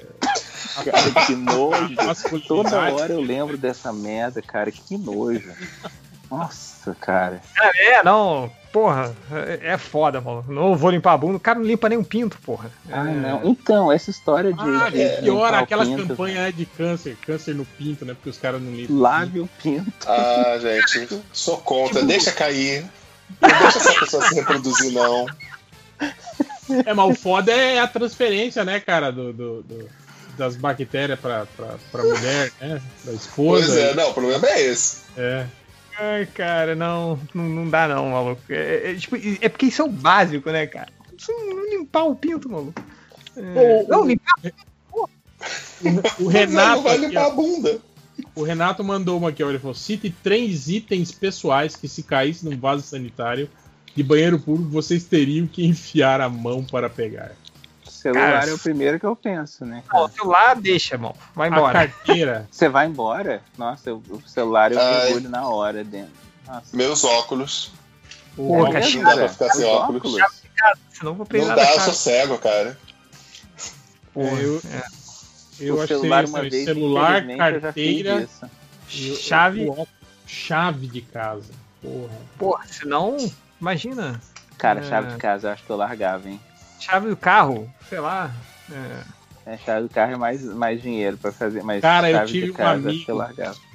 Cara, 0.84 1.26
que 1.26 1.35
nojo. 1.35 1.95
Toda 2.48 2.77
hora 2.94 3.14
eu 3.14 3.22
lembro 3.22 3.58
dessa 3.58 3.92
merda, 3.94 4.42
cara. 4.42 4.72
Que 4.72 4.98
nojo. 4.98 5.52
Nossa, 6.30 6.95
cara. 7.00 7.40
É, 7.77 8.03
não, 8.03 8.52
porra, 8.74 9.16
é 9.32 9.74
é 9.74 9.77
foda, 9.77 10.19
mano. 10.19 10.44
Não 10.48 10.76
vou 10.76 10.90
limpar 10.90 11.14
a 11.14 11.18
bunda, 11.18 11.38
o 11.38 11.40
cara 11.40 11.60
não 11.60 11.66
limpa 11.66 11.88
nem 11.88 11.98
um 11.98 12.03
pinto, 12.03 12.38
porra. 12.42 12.72
Ah, 12.92 13.03
não. 13.03 13.42
Então, 13.45 13.92
essa 13.92 14.10
história 14.10 14.52
de. 14.52 14.60
Ah, 14.60 14.90
de 14.90 15.02
é 15.02 15.22
pior 15.22 15.53
aquelas 15.53 15.88
pinto, 15.88 16.08
campanhas 16.08 16.40
né, 16.45 16.52
de 16.52 16.66
câncer, 16.66 17.16
câncer 17.26 17.53
no 17.53 17.64
pinto, 17.64 18.06
né? 18.06 18.14
Porque 18.16 18.30
os 18.30 18.38
caras 18.40 18.60
não 18.61 18.72
limpam. 18.72 18.98
Lave 19.00 19.40
o 19.40 19.48
pinto. 19.61 19.92
Ah, 20.08 20.58
gente, 20.60 21.22
sou 21.32 21.58
contra. 21.60 22.03
Deixa 22.03 22.32
cair. 22.32 22.84
Não 23.40 23.50
deixa 23.60 23.77
essa 23.77 23.94
pessoa 24.00 24.27
se 24.27 24.35
reproduzir, 24.35 24.92
não. 24.94 25.26
É, 26.85 26.94
mas 26.94 27.10
o 27.11 27.14
foda 27.16 27.52
é 27.52 27.80
a 27.80 27.88
transferência, 27.88 28.66
né, 28.66 28.80
cara, 28.80 29.11
do, 29.11 29.32
do- 29.32 29.61
do- 29.64 29.90
das 30.38 30.55
bactérias 30.55 31.19
pra, 31.19 31.45
pra, 31.45 31.75
pra 31.91 32.03
mulher, 32.03 32.51
né? 32.61 32.81
Da 33.03 33.14
esposa. 33.14 33.67
Pois 33.67 33.77
é, 33.77 33.93
não, 33.95 34.09
o 34.09 34.14
problema 34.14 34.47
é 34.47 34.61
esse. 34.67 35.03
É. 35.17 35.45
Ai, 35.97 36.25
cara, 36.25 36.75
não, 36.75 37.19
não, 37.34 37.43
não 37.43 37.69
dá 37.69 37.87
não, 37.87 38.09
maluco. 38.09 38.41
É, 38.50 38.91
é, 38.91 38.95
tipo, 38.95 39.16
é 39.16 39.48
porque 39.48 39.68
isso 39.68 39.82
é 39.82 39.85
o 39.85 39.89
básico, 39.89 40.50
né, 40.51 40.68
cara? 40.68 40.89
Isso 41.18 41.32
não 41.32 41.69
limpar 41.69 42.03
o 42.03 42.16
pinto, 42.16 42.50
maluco. 42.50 42.82
É, 43.37 43.84
não, 43.87 44.05
limpar 44.05 44.35
O 46.19 46.27
Renato. 46.27 46.75
Não 46.75 46.84
vai 46.84 46.95
aqui, 46.95 47.05
limpar 47.07 47.27
ó, 47.27 47.27
a 47.27 47.34
bunda. 47.34 47.80
o 48.35 48.43
Renato 48.43 48.84
mandou 48.84 49.18
uma 49.18 49.30
aqui, 49.30 49.43
ó, 49.43 49.50
ele 49.50 49.59
falou: 49.59 49.73
cite 49.73 50.14
três 50.21 50.68
itens 50.68 51.11
pessoais 51.11 51.75
que 51.75 51.87
se 51.87 52.03
caísse 52.03 52.45
num 52.45 52.57
vaso 52.57 52.84
sanitário 52.84 53.50
de 53.95 54.03
banheiro 54.03 54.37
público, 54.37 54.69
vocês 54.69 55.05
teriam 55.05 55.48
que 55.48 55.66
enfiar 55.66 56.19
a 56.19 56.27
mão 56.27 56.64
para 56.64 56.89
pegar. 56.89 57.32
Celular 58.05 58.39
Cara, 58.39 58.52
é 58.52 58.54
o 58.54 58.59
primeiro 58.59 59.00
que 59.00 59.05
eu 59.05 59.16
penso, 59.16 59.66
né? 59.66 59.82
Ó, 59.91 60.05
o 60.05 60.09
celular 60.09 60.55
deixa, 60.55 60.93
irmão. 60.93 61.16
Vai 61.34 61.50
A 61.50 61.52
embora. 61.52 61.73
carteira. 61.88 62.48
Você 62.52 62.70
vai 62.70 62.86
embora? 62.86 63.41
Nossa, 63.57 63.89
eu- 63.89 64.04
o 64.09 64.21
celular 64.27 64.71
eu 64.71 64.80
Ai. 64.80 65.05
mergulho 65.05 65.30
na 65.30 65.48
hora 65.48 65.84
dentro. 65.84 66.14
Nossa. 66.48 66.77
Meus 66.77 67.04
óculos. 67.04 67.71
Óculos- 68.38 68.73
cara, 68.73 68.89
Não 68.91 69.04
dá 69.04 69.16
pra 69.16 69.30
ficar 69.30 69.50
sem 69.50 69.66
Os 69.66 69.71
óculos. 69.71 70.14
Senão 70.91 71.11
eu 71.11 71.16
vou 71.16 71.16
Não 71.18 71.25
precisar 71.25 71.55
dá, 71.55 71.73
eu 71.73 71.80
sou 71.80 71.93
cego, 71.93 72.38
cara. 72.38 72.77
É, 74.16 74.21
eu, 74.43 74.61
eu 75.59 75.75
o 75.75 75.80
acho 75.80 75.88
celular 75.88 76.23
que 76.23 76.30
uma 76.30 76.38
seria 76.39 76.52
vez, 76.52 76.66
celular, 76.66 77.30
eu 77.30 77.38
carteira, 77.38 78.21
isso. 78.88 79.18
Chave. 79.20 79.68
óculos- 79.70 79.88
chave 80.27 80.88
de 80.88 81.02
casa. 81.02 81.52
Porra. 81.82 82.16
Porra, 82.38 82.66
senão, 82.68 83.18
imagina. 83.59 84.21
Cara, 84.59 84.80
É. 84.82 84.84
chave 84.84 85.11
de 85.11 85.18
casa 85.18 85.48
eu 85.48 85.52
acho 85.54 85.64
que 85.64 85.70
eu 85.71 85.75
largava, 85.75 86.30
hein? 86.30 86.39
Chave 86.85 87.09
do 87.09 87.18
carro, 87.18 87.73
sei 87.89 88.00
lá. 88.00 88.48
É. 88.69 89.05
É, 89.45 89.57
chave 89.57 89.84
do 89.84 89.89
carro 89.89 90.14
é 90.14 90.18
mais, 90.18 90.43
mais 90.43 90.82
dinheiro 90.82 91.18
pra 91.18 91.32
fazer, 91.32 91.64
mas 91.64 91.84
Cara, 91.84 92.09
eu 92.11 92.25
tive 92.25 92.51
um 92.51 92.66
amigo 92.68 93.23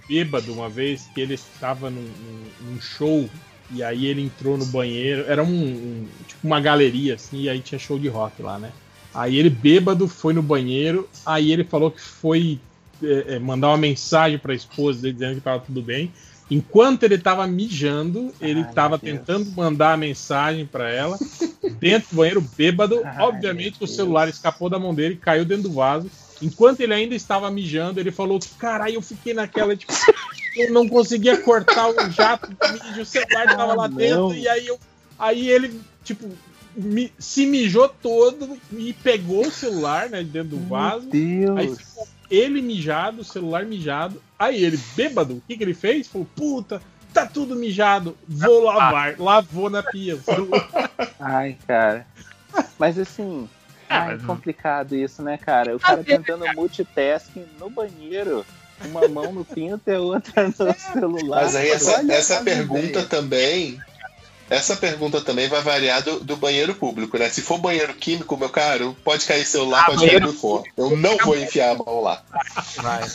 bêbado 0.08 0.52
uma 0.52 0.68
vez 0.68 1.06
que 1.06 1.20
ele 1.20 1.34
estava 1.34 1.90
num, 1.90 2.02
num- 2.02 2.54
num 2.58 2.80
show 2.80 3.30
e 3.68 3.82
aí 3.82 4.06
ele 4.06 4.20
entrou 4.20 4.58
no 4.58 4.66
banheiro. 4.66 5.22
Era 5.28 5.42
um, 5.44 5.48
um- 5.48 6.24
tipo 6.24 6.46
uma 6.46 6.60
galeria 6.60 7.14
assim, 7.14 7.42
e 7.42 7.48
aí 7.48 7.60
tinha 7.62 7.78
show 7.78 7.98
de 7.98 8.08
rock 8.08 8.42
lá, 8.42 8.58
né? 8.58 8.74
Aí 9.14 9.36
ele 9.36 9.50
bêbado 9.50 10.08
foi 10.08 10.32
no 10.32 10.42
banheiro, 10.42 11.08
aí 11.24 11.52
ele 11.52 11.64
falou 11.64 11.90
que 11.92 12.00
foi 12.00 12.60
é, 13.02 13.36
é, 13.36 13.38
mandar 13.38 13.68
uma 13.68 13.78
mensagem 13.78 14.38
pra 14.38 14.54
esposa 14.54 15.00
dele 15.02 15.14
dizendo 15.14 15.34
que 15.36 15.40
tava 15.40 15.60
tudo 15.64 15.82
bem. 15.82 16.12
Enquanto 16.50 17.04
ele 17.04 17.16
tava 17.16 17.47
mijando, 17.47 18.34
ele 18.40 18.65
Ai, 18.66 18.72
tava 18.74 18.99
meu 18.99 18.99
Deus. 18.99 19.18
tentando 19.18 19.50
mandar 19.52 19.92
a 19.92 19.97
mensagem 19.97 20.66
pra 20.66 20.90
ela 20.90 21.16
dentro 21.78 22.10
do 22.10 22.16
banheiro 22.16 22.40
bêbado. 22.56 23.02
Ai, 23.04 23.22
Obviamente 23.24 23.76
o 23.81 23.86
celular 23.86 24.28
escapou 24.28 24.68
da 24.68 24.78
mão 24.78 24.92
dele, 24.94 25.15
caiu 25.16 25.44
dentro 25.44 25.65
do 25.65 25.72
vaso. 25.74 26.10
Enquanto 26.42 26.81
ele 26.81 26.94
ainda 26.94 27.15
estava 27.15 27.50
mijando, 27.50 28.00
ele 28.00 28.10
falou: 28.10 28.40
Caralho, 28.58 28.94
eu 28.94 29.02
fiquei 29.02 29.33
naquela, 29.34 29.76
tipo, 29.76 29.92
eu 30.56 30.72
não 30.72 30.88
conseguia 30.88 31.36
cortar 31.36 31.88
o 31.88 32.10
jato 32.10 32.50
do 32.50 32.72
mijo, 32.72 33.02
o 33.02 33.06
celular 33.06 33.47
tava 33.47 33.74
lá 33.74 33.84
Ah, 33.84 33.88
dentro, 33.88 34.34
e 34.34 34.49
aí 34.49 34.66
eu. 34.66 34.78
Aí 35.18 35.49
ele, 35.50 35.78
tipo, 36.02 36.28
mi- 36.74 37.12
se 37.18 37.44
mijou 37.47 37.88
todo 37.88 38.56
e 38.72 38.92
pegou 38.94 39.47
o 39.47 39.50
celular, 39.52 40.08
né, 40.08 40.24
dentro 40.24 40.56
do 40.56 40.66
vaso. 40.66 41.06
Meu 41.12 41.56
Aí 41.58 41.66
Deus. 41.66 41.78
ficou 41.78 41.99
ele 42.30 42.62
mijado, 42.62 43.24
celular 43.24 43.64
mijado. 43.64 44.22
Aí 44.38 44.62
ele, 44.64 44.78
bêbado, 44.96 45.34
o 45.34 45.42
que, 45.46 45.56
que 45.56 45.62
ele 45.64 45.74
fez? 45.74 46.06
Falou, 46.08 46.26
puta, 46.34 46.80
tá 47.12 47.26
tudo 47.26 47.56
mijado, 47.56 48.16
vou 48.28 48.62
lavar. 48.64 49.16
Lavou 49.20 49.68
na 49.68 49.82
pia. 49.82 50.18
Ai, 51.18 51.56
cara. 51.66 52.06
Mas 52.78 52.98
assim, 52.98 53.48
Ah, 53.88 54.02
ai, 54.04 54.14
mas- 54.16 54.24
complicado 54.24 54.94
isso, 54.96 55.22
né, 55.22 55.36
cara? 55.36 55.74
O 55.76 55.80
cara 55.80 56.02
tentando 56.04 56.44
multitasking 56.54 57.44
no 57.58 57.68
banheiro, 57.70 58.44
uma 58.86 59.06
mão 59.08 59.32
no 59.32 59.44
pinto 59.44 59.82
e 59.88 59.94
a 59.94 60.00
outra 60.00 60.48
no 60.48 60.54
celular. 60.78 61.42
Mas 61.42 61.54
aí 61.56 61.70
essa, 61.70 62.12
essa 62.12 62.42
pergunta 62.42 62.80
ideia. 62.86 63.06
também. 63.06 63.80
Essa 64.50 64.74
pergunta 64.76 65.20
também 65.20 65.49
vai 65.49 65.62
variar 65.62 66.02
do, 66.02 66.18
do 66.20 66.36
banheiro 66.36 66.74
público, 66.74 67.16
né? 67.16 67.28
Se 67.31 67.40
for 67.40 67.56
banheiro 67.58 67.94
químico, 67.94 68.36
meu 68.36 68.49
caro, 68.50 68.97
pode 69.04 69.24
cair 69.24 69.47
celular, 69.47 69.83
Ah, 69.83 69.86
pode 69.86 70.04
cair 70.06 70.24
o 70.24 70.33
que 70.33 70.36
for. 70.38 70.65
Eu 70.76 70.97
não 70.97 71.16
vou 71.18 71.36
enfiar 71.38 71.70
a 71.70 71.74
mão 71.78 72.00
lá. 72.02 72.20
Vai. 72.76 73.08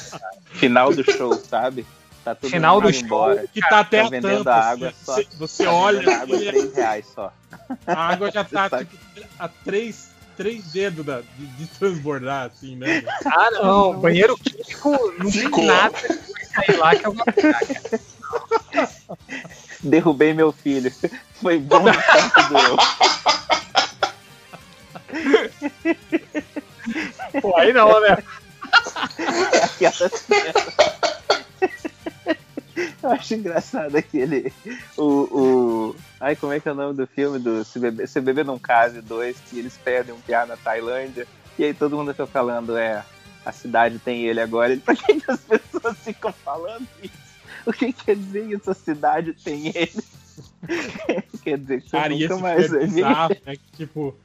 Final 0.53 0.93
do 0.93 1.03
show, 1.11 1.33
sabe? 1.49 1.85
Tá 2.23 2.33
todo 2.33 2.49
Final 2.49 2.79
do 2.81 2.91
show, 2.91 3.01
embora. 3.03 3.45
Que 3.53 3.59
tá 3.59 3.81
até 3.81 3.99
Tá 4.01 4.07
a 4.07 4.09
vendendo 4.09 4.37
tampa. 4.37 4.51
a 4.51 4.69
água 4.69 4.93
só. 5.03 5.13
você, 5.15 5.27
você 5.37 5.63
Tá 5.65 5.73
olha 5.73 5.99
vendendo 5.99 6.21
água 6.21 6.35
assim, 6.37 6.45
3 6.45 6.75
reais 6.75 7.05
só. 7.13 7.33
a 7.85 7.93
água 8.07 8.31
já 8.31 8.43
tá 8.45 8.69
tipo, 8.79 8.97
a 9.37 9.47
três, 9.49 10.07
três 10.37 10.63
dedos 10.71 11.05
da- 11.05 11.19
de, 11.21 11.45
de 11.47 11.67
transbordar, 11.67 12.45
assim, 12.51 12.75
né? 12.77 13.03
Ah, 13.25 13.51
não, 13.51 13.99
banheiro 13.99 14.37
químico 14.37 15.13
não 15.19 15.29
Ficou. 15.29 15.59
tem 15.59 15.67
nada 15.67 15.97
que 15.99 16.07
vai 16.07 16.65
cair 16.65 16.77
lá 16.79 16.95
que 16.95 17.05
eu 17.05 17.11
vou 17.13 17.25
pegar, 17.25 17.59
cara. 17.59 18.89
Derrubei 19.85 20.33
meu 20.33 20.51
filho. 20.51 20.91
Foi 21.41 21.59
bom 21.59 21.79
no 21.79 21.91
tempo 21.91 22.41
do. 22.49 22.77
Pô, 27.41 27.57
aí 27.57 27.71
não, 27.73 28.01
né? 28.01 28.17
Cena. 30.09 30.53
Eu 33.01 33.11
acho 33.11 33.35
engraçado 33.35 33.95
aquele. 33.95 34.51
O, 34.97 35.03
o. 35.03 35.95
Ai, 36.19 36.35
como 36.35 36.51
é 36.53 36.59
que 36.59 36.67
é 36.67 36.71
o 36.71 36.75
nome 36.75 36.95
do 36.95 37.05
filme? 37.05 37.37
Do 37.37 37.63
Se 37.63 37.79
Beber, 37.79 38.07
Se 38.07 38.19
Beber 38.19 38.43
Num 38.45 38.57
Case 38.57 39.01
2, 39.01 39.37
que 39.49 39.59
eles 39.59 39.77
perdem 39.77 40.15
um 40.15 40.19
piá 40.19 40.45
na 40.45 40.57
Tailândia. 40.57 41.27
E 41.57 41.63
aí 41.63 41.73
todo 41.73 41.95
mundo 41.95 42.11
fica 42.11 42.25
falando, 42.25 42.75
é. 42.77 43.03
A 43.45 43.51
cidade 43.51 43.99
tem 43.99 44.25
ele 44.25 44.41
agora. 44.41 44.75
Por 44.77 44.95
que, 44.95 45.21
que 45.21 45.31
as 45.31 45.39
pessoas 45.41 45.97
ficam 45.99 46.33
falando 46.43 46.87
isso? 47.03 47.24
O 47.65 47.73
que 47.73 47.91
quer 47.91 48.15
dizer 48.15 48.45
isso? 48.45 48.69
A 48.69 48.73
cidade 48.73 49.33
tem 49.33 49.67
ele. 49.67 50.03
quer 51.43 51.57
dizer 51.57 51.81
que 51.81 51.89
Cara, 51.89 52.09
nunca 52.09 52.37
mais 52.37 52.65
é 52.65 52.67
vai 52.67 52.87
bizarro, 52.87 53.35
né? 53.45 53.55
Que, 53.55 53.85
tipo, 53.85 54.15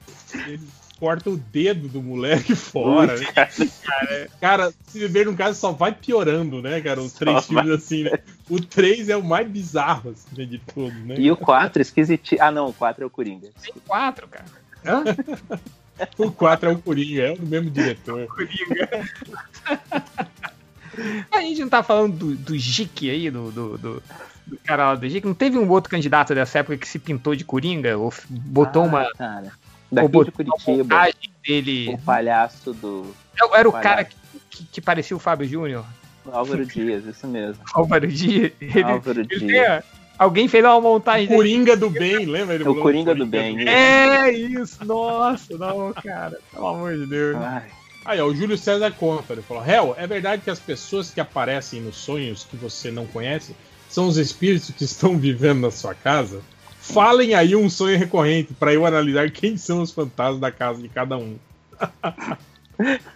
ele 0.47 0.60
corta 0.99 1.31
o 1.31 1.37
dedo 1.37 1.89
do 1.89 2.03
moleque 2.03 2.55
fora, 2.56 3.17
né? 3.17 3.26
Cara, 3.33 4.28
cara, 4.40 4.74
se 4.89 4.99
beber 4.99 5.26
no 5.26 5.35
caso 5.35 5.58
só 5.58 5.73
vai 5.73 5.92
piorando, 5.94 6.60
né, 6.60 6.81
cara? 6.81 7.01
Os 7.01 7.15
três 7.15 7.37
Só 7.37 7.42
filmes 7.55 7.71
assim, 7.71 8.03
né? 8.05 8.19
O 8.49 8.60
3 8.60 9.08
é 9.08 9.17
o 9.17 9.24
mais 9.24 9.49
bizarro 9.49 10.10
assim, 10.10 10.28
né, 10.37 10.44
de 10.44 10.58
todos, 10.58 10.94
né? 11.05 11.15
E 11.19 11.31
o 11.31 11.37
4, 11.37 11.81
esquisitinho. 11.81 12.42
Ah, 12.42 12.51
não, 12.51 12.69
o 12.69 12.73
4 12.73 13.03
é 13.03 13.06
o 13.06 13.10
Coringa. 13.10 13.49
Tem 13.62 13.73
quatro, 13.87 14.28
cara. 14.28 14.44
Hã? 14.85 15.05
O 16.17 16.33
4 16.33 16.71
é 16.71 16.73
o 16.73 16.78
Coringa, 16.78 17.23
é 17.24 17.33
o 17.35 17.42
mesmo 17.42 17.71
diretor. 17.71 18.26
Coringa. 18.26 18.89
A 21.33 21.40
gente 21.40 21.60
não 21.60 21.68
tá 21.68 21.83
falando 21.83 22.16
do, 22.16 22.34
do 22.36 22.58
Jique 22.58 23.10
aí, 23.10 23.31
do, 23.31 23.50
do, 23.50 23.78
do, 23.78 24.02
do 24.47 24.56
cara 24.65 24.88
lá 24.90 24.94
do 24.94 25.08
Jique. 25.08 25.26
Não 25.26 25.34
teve 25.34 25.58
um 25.58 25.68
outro 25.68 25.90
candidato 25.90 26.34
dessa 26.34 26.58
época 26.58 26.76
que 26.78 26.88
se 26.88 26.99
pintou 26.99 27.34
de 27.34 27.44
Coringa? 27.44 27.97
Ou 27.99 28.12
botou 28.28 28.83
Ah, 28.83 28.86
uma. 28.86 29.12
Cara, 29.16 29.52
daqui 29.90 30.24
de 30.24 30.31
Curitiba, 30.33 31.08
dele. 31.47 31.88
o 31.94 31.99
palhaço 31.99 32.72
do 32.74 33.15
Era 33.36 33.58
era 33.58 33.68
o 33.68 33.72
palhaço. 33.72 33.88
cara 33.88 34.04
que, 34.04 34.16
que, 34.50 34.65
que 34.65 34.81
parecia 34.81 35.16
o 35.16 35.20
Fábio 35.20 35.49
Júnior. 35.49 35.84
Álvaro 36.31 36.65
Dias, 36.66 37.04
isso 37.06 37.26
mesmo. 37.26 37.62
Álvaro 37.72 38.06
Dias. 38.06 38.52
Ele, 38.60 38.83
Álvaro 38.83 39.20
ele 39.20 39.38
Dias. 39.38 39.40
tem 39.52 39.90
alguém 40.18 40.47
fez 40.49 40.62
uma 40.62 40.78
montagem 40.81 41.26
dele. 41.26 41.36
Coringa 41.38 41.76
do 41.76 41.88
bem, 41.88 42.26
lembra? 42.26 42.54
Ele 42.54 42.65
É 42.65 42.68
o 42.68 42.74
Coringa 42.74 43.15
do 43.15 43.24
bem. 43.24 43.66
É, 43.66 44.28
é 44.28 44.33
isso? 44.33 44.84
Nossa, 44.84 45.56
não, 45.56 45.92
cara. 45.94 46.38
Pelo 46.52 46.66
amor 46.66 46.94
de 46.97 47.06
Deus. 47.06 47.36
Aí, 48.04 48.20
ó, 48.20 48.26
o 48.26 48.34
Júlio 48.34 48.56
César 48.56 48.90
conta, 48.92 49.33
ele 49.33 49.42
falou, 49.42 49.65
Hel, 49.65 49.94
é 49.99 50.06
verdade 50.06 50.42
que 50.42 50.50
as 50.50 50.58
pessoas 50.58 51.10
que 51.10 51.20
aparecem 51.20 51.81
nos 51.81 51.97
sonhos 51.97 52.44
que 52.44 52.56
você 52.56 52.90
não 52.90 53.06
conhece 53.06 53.54
são 53.88 54.06
os 54.06 54.16
espíritos 54.16 54.70
que 54.70 54.84
estão 54.84 55.18
vivendo 55.18 55.60
na 55.60 55.70
sua 55.70 55.94
casa? 55.94 56.40
Falem 56.81 57.34
aí 57.34 57.54
um 57.54 57.68
sonho 57.68 57.99
recorrente 57.99 58.54
para 58.54 58.72
eu 58.72 58.86
analisar 58.86 59.31
quem 59.31 59.56
são 59.56 59.83
os 59.83 59.90
fantasmas 59.90 60.40
da 60.40 60.50
casa 60.50 60.81
de 60.81 60.88
cada 60.88 61.18
um. 61.18 61.36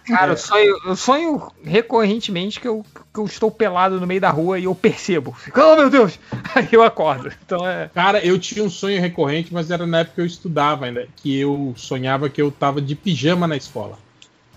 Cara, 0.05 0.33
eu 0.33 0.37
sonho, 0.37 0.79
eu 0.85 0.95
sonho 0.95 1.51
recorrentemente 1.63 2.59
que 2.59 2.67
eu, 2.67 2.85
que 3.11 3.19
eu 3.19 3.25
estou 3.25 3.49
pelado 3.49 3.99
no 3.99 4.05
meio 4.05 4.21
da 4.21 4.29
rua 4.29 4.59
e 4.59 4.65
eu 4.65 4.75
percebo. 4.75 5.33
Fico, 5.33 5.59
oh 5.59 5.75
meu 5.75 5.89
Deus! 5.89 6.19
Aí 6.53 6.69
eu 6.71 6.83
acordo. 6.83 7.31
Então 7.43 7.67
é. 7.67 7.89
Cara, 7.91 8.23
eu 8.23 8.37
tinha 8.37 8.63
um 8.63 8.69
sonho 8.69 9.01
recorrente, 9.01 9.51
mas 9.51 9.71
era 9.71 9.87
na 9.87 10.01
época 10.01 10.15
que 10.15 10.21
eu 10.21 10.25
estudava 10.25 10.85
ainda, 10.85 11.07
que 11.15 11.39
eu 11.39 11.73
sonhava 11.75 12.29
que 12.29 12.39
eu 12.39 12.51
tava 12.51 12.79
de 12.79 12.93
pijama 12.93 13.47
na 13.47 13.57
escola. 13.57 13.97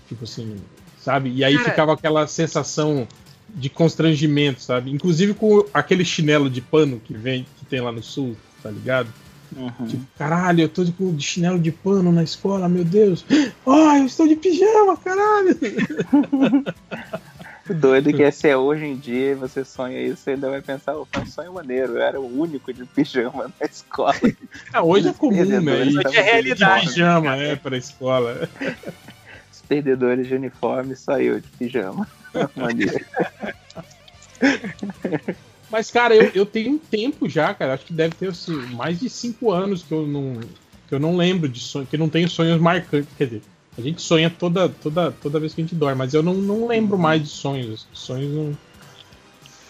Tipo 0.09 0.23
assim, 0.25 0.57
sabe? 1.01 1.31
E 1.33 1.43
aí 1.43 1.55
Cara- 1.55 1.69
ficava 1.69 1.93
aquela 1.93 2.27
sensação 2.27 3.07
de 3.47 3.69
constrangimento, 3.69 4.61
sabe? 4.61 4.91
Inclusive 4.91 5.33
com 5.33 5.65
aquele 5.73 6.03
chinelo 6.03 6.49
de 6.49 6.61
pano 6.61 6.99
que 6.99 7.13
vem, 7.13 7.45
que 7.57 7.65
tem 7.65 7.79
lá 7.79 7.91
no 7.91 8.03
sul, 8.03 8.35
tá 8.61 8.69
ligado? 8.69 9.07
Tipo, 9.87 10.03
caralho, 10.15 10.61
eu 10.61 10.69
tô 10.69 10.83
de, 10.83 10.91
de 10.91 11.23
chinelo 11.23 11.57
de 11.57 11.71
pano 11.71 12.11
na 12.11 12.21
escola, 12.21 12.69
meu 12.69 12.83
Deus. 12.83 13.25
Ai, 13.65 14.01
eu 14.01 14.05
estou 14.05 14.27
de 14.27 14.35
pijama, 14.35 14.95
caralho. 14.97 15.57
Doido 17.69 18.11
que 18.11 18.23
é 18.23 18.31
se 18.31 18.47
é 18.47 18.57
hoje 18.57 18.85
em 18.85 18.95
dia 18.97 19.35
você 19.35 19.63
sonha 19.63 20.01
isso, 20.01 20.17
você 20.23 20.31
ainda 20.31 20.49
vai 20.49 20.61
pensar, 20.61 20.95
"Ô, 20.97 21.05
foi 21.11 21.21
um 21.21 21.25
sonho 21.27 21.53
maneiro, 21.53 21.93
eu 21.93 22.01
era 22.01 22.19
o 22.19 22.39
único 22.39 22.73
de 22.73 22.83
pijama 22.83 23.51
na 23.59 23.65
escola. 23.67 24.15
Ah, 24.73 24.81
hoje 24.83 25.09
é 25.09 25.13
comum, 25.13 25.45
né? 25.61 25.73
Hoje 25.73 25.99
é 26.17 26.21
realidade. 26.21 26.85
de 26.85 26.89
Pijama, 26.89 27.35
é, 27.35 27.55
pra 27.55 27.77
escola. 27.77 28.49
Perdedores 29.69 30.27
de 30.27 30.33
uniforme, 30.33 30.95
só 30.95 31.19
eu 31.19 31.39
de 31.39 31.51
pijama. 31.51 32.09
Mas, 35.69 35.91
cara, 35.91 36.15
eu, 36.15 36.31
eu 36.33 36.45
tenho 36.45 36.73
um 36.73 36.79
tempo 36.79 37.29
já, 37.29 37.53
cara. 37.53 37.75
Acho 37.75 37.85
que 37.85 37.93
deve 37.93 38.15
ter 38.15 38.29
assim, 38.29 38.59
mais 38.75 38.99
de 38.99 39.09
cinco 39.09 39.51
anos 39.51 39.83
que 39.83 39.93
eu 39.93 40.07
não, 40.07 40.49
que 40.87 40.95
eu 40.95 40.99
não 40.99 41.15
lembro 41.15 41.47
de 41.47 41.59
sonho, 41.59 41.85
que 41.85 41.97
não 41.97 42.09
tenho 42.09 42.27
sonhos 42.27 42.59
marcantes. 42.59 43.13
Quer 43.15 43.25
dizer, 43.25 43.43
a 43.77 43.81
gente 43.81 44.01
sonha 44.01 44.29
toda, 44.29 44.67
toda, 44.67 45.11
toda 45.11 45.39
vez 45.39 45.53
que 45.53 45.61
a 45.61 45.63
gente 45.63 45.75
dorme, 45.75 45.99
mas 45.99 46.15
eu 46.15 46.23
não, 46.23 46.33
não 46.33 46.65
lembro 46.65 46.97
mais 46.97 47.21
de 47.21 47.29
sonhos. 47.29 47.87
Sonhos 47.93 48.35
não. 48.35 48.57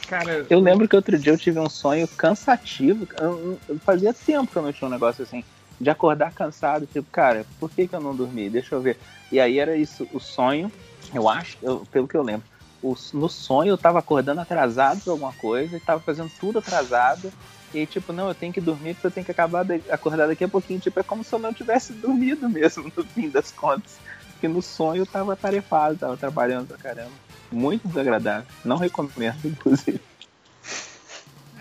Cara, 0.07 0.47
Eu 0.49 0.61
lembro 0.61 0.87
que 0.87 0.95
outro 0.95 1.19
dia 1.19 1.33
eu 1.33 1.37
tive 1.37 1.59
um 1.59 1.69
sonho 1.69 2.07
cansativo. 2.07 3.05
Eu, 3.19 3.59
eu- 3.67 3.79
fazia 3.85 4.13
tempo 4.13 4.51
que 4.51 4.57
eu 4.57 4.63
não 4.63 4.71
tinha 4.71 4.87
um 4.87 4.91
negócio 4.91 5.23
assim. 5.23 5.43
De 5.79 5.89
acordar 5.89 6.33
cansado, 6.33 6.85
tipo, 6.87 7.07
cara, 7.11 7.45
por 7.59 7.69
que, 7.71 7.87
que 7.87 7.95
eu 7.95 8.01
não 8.01 8.15
dormi? 8.15 8.49
Deixa 8.49 8.75
eu 8.75 8.81
ver. 8.81 8.99
E 9.31 9.39
aí 9.39 9.59
era 9.59 9.75
isso, 9.77 10.07
o 10.11 10.19
sonho, 10.19 10.71
eu 11.13 11.29
acho, 11.29 11.57
eu- 11.61 11.85
pelo 11.85 12.07
que 12.07 12.17
eu 12.17 12.23
lembro, 12.23 12.45
o- 12.81 12.95
no 13.13 13.29
sonho 13.29 13.69
eu 13.71 13.77
tava 13.77 13.99
acordando 13.99 14.41
atrasado 14.41 15.01
pra 15.01 15.13
alguma 15.13 15.33
coisa, 15.33 15.77
e 15.77 15.79
tava 15.79 16.01
fazendo 16.01 16.29
tudo 16.37 16.59
atrasado. 16.59 17.31
E 17.73 17.85
tipo, 17.85 18.11
não, 18.11 18.27
eu 18.27 18.35
tenho 18.35 18.51
que 18.51 18.59
dormir 18.59 18.95
porque 18.95 19.07
eu 19.07 19.11
tenho 19.11 19.25
que 19.25 19.31
acabar 19.31 19.63
de, 19.63 19.83
acordar 19.89 20.27
daqui 20.27 20.43
a 20.43 20.49
pouquinho. 20.49 20.79
Tipo, 20.79 20.99
é 20.99 21.03
como 21.03 21.23
se 21.23 21.33
eu 21.33 21.39
não 21.39 21.53
tivesse 21.53 21.93
dormido 21.93 22.49
mesmo, 22.49 22.91
no 22.95 23.03
fim 23.05 23.29
das 23.29 23.51
contas. 23.51 23.99
Porque 24.31 24.47
no 24.47 24.61
sonho 24.61 25.01
eu 25.03 25.05
tava 25.05 25.35
tarefado, 25.35 25.97
tava 25.97 26.17
trabalhando 26.17 26.67
pra 26.67 26.77
caramba. 26.77 27.13
Muito 27.51 27.87
desagradável. 27.87 28.47
Não 28.63 28.77
recomendo, 28.77 29.37
inclusive. 29.45 30.01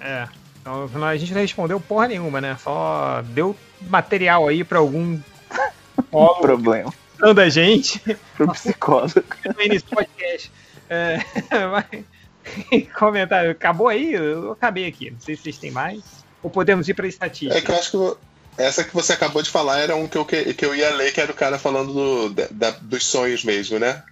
É. 0.00 0.28
Então, 0.60 0.88
a 1.04 1.16
gente 1.16 1.32
não 1.32 1.40
respondeu 1.40 1.80
porra 1.80 2.08
nenhuma, 2.08 2.40
né? 2.40 2.56
Só 2.62 3.22
deu 3.28 3.56
material 3.82 4.48
aí 4.48 4.62
pra 4.64 4.78
algum 4.78 5.18
Um 6.12 6.40
problema. 6.40 6.92
da 7.34 7.48
gente. 7.48 8.00
Pro 8.36 8.52
psicólogo. 8.52 9.24
no 9.56 9.62
início 9.62 9.88
do 9.88 9.96
podcast. 9.96 10.52
É, 10.90 11.18
mas- 11.70 12.88
comentário, 12.98 13.50
acabou 13.50 13.88
aí? 13.88 14.12
Eu 14.14 14.52
acabei 14.52 14.86
aqui. 14.86 15.10
Não 15.10 15.20
sei 15.20 15.36
se 15.36 15.42
vocês 15.42 15.58
têm 15.58 15.70
mais. 15.70 16.02
Ou 16.42 16.50
podemos 16.50 16.88
ir 16.88 16.94
pra 16.94 17.06
estatística. 17.06 17.56
É 17.58 17.60
que 17.60 17.70
eu 17.70 17.74
acho 17.76 17.90
que 17.90 17.96
eu- 17.96 18.18
essa 18.56 18.82
que 18.84 18.94
você 18.94 19.12
acabou 19.12 19.42
de 19.42 19.50
falar 19.50 19.78
era 19.80 19.94
um 19.96 20.06
que 20.08 20.16
eu, 20.18 20.24
que, 20.24 20.52
que 20.54 20.64
eu 20.64 20.74
ia 20.74 20.90
ler, 20.94 21.12
que 21.12 21.20
era 21.20 21.30
o 21.30 21.34
cara 21.34 21.58
falando 21.58 21.92
do- 21.92 22.30
da- 22.30 22.48
da- 22.50 22.78
dos 22.80 23.06
sonhos 23.06 23.44
mesmo, 23.44 23.78
né? 23.78 24.02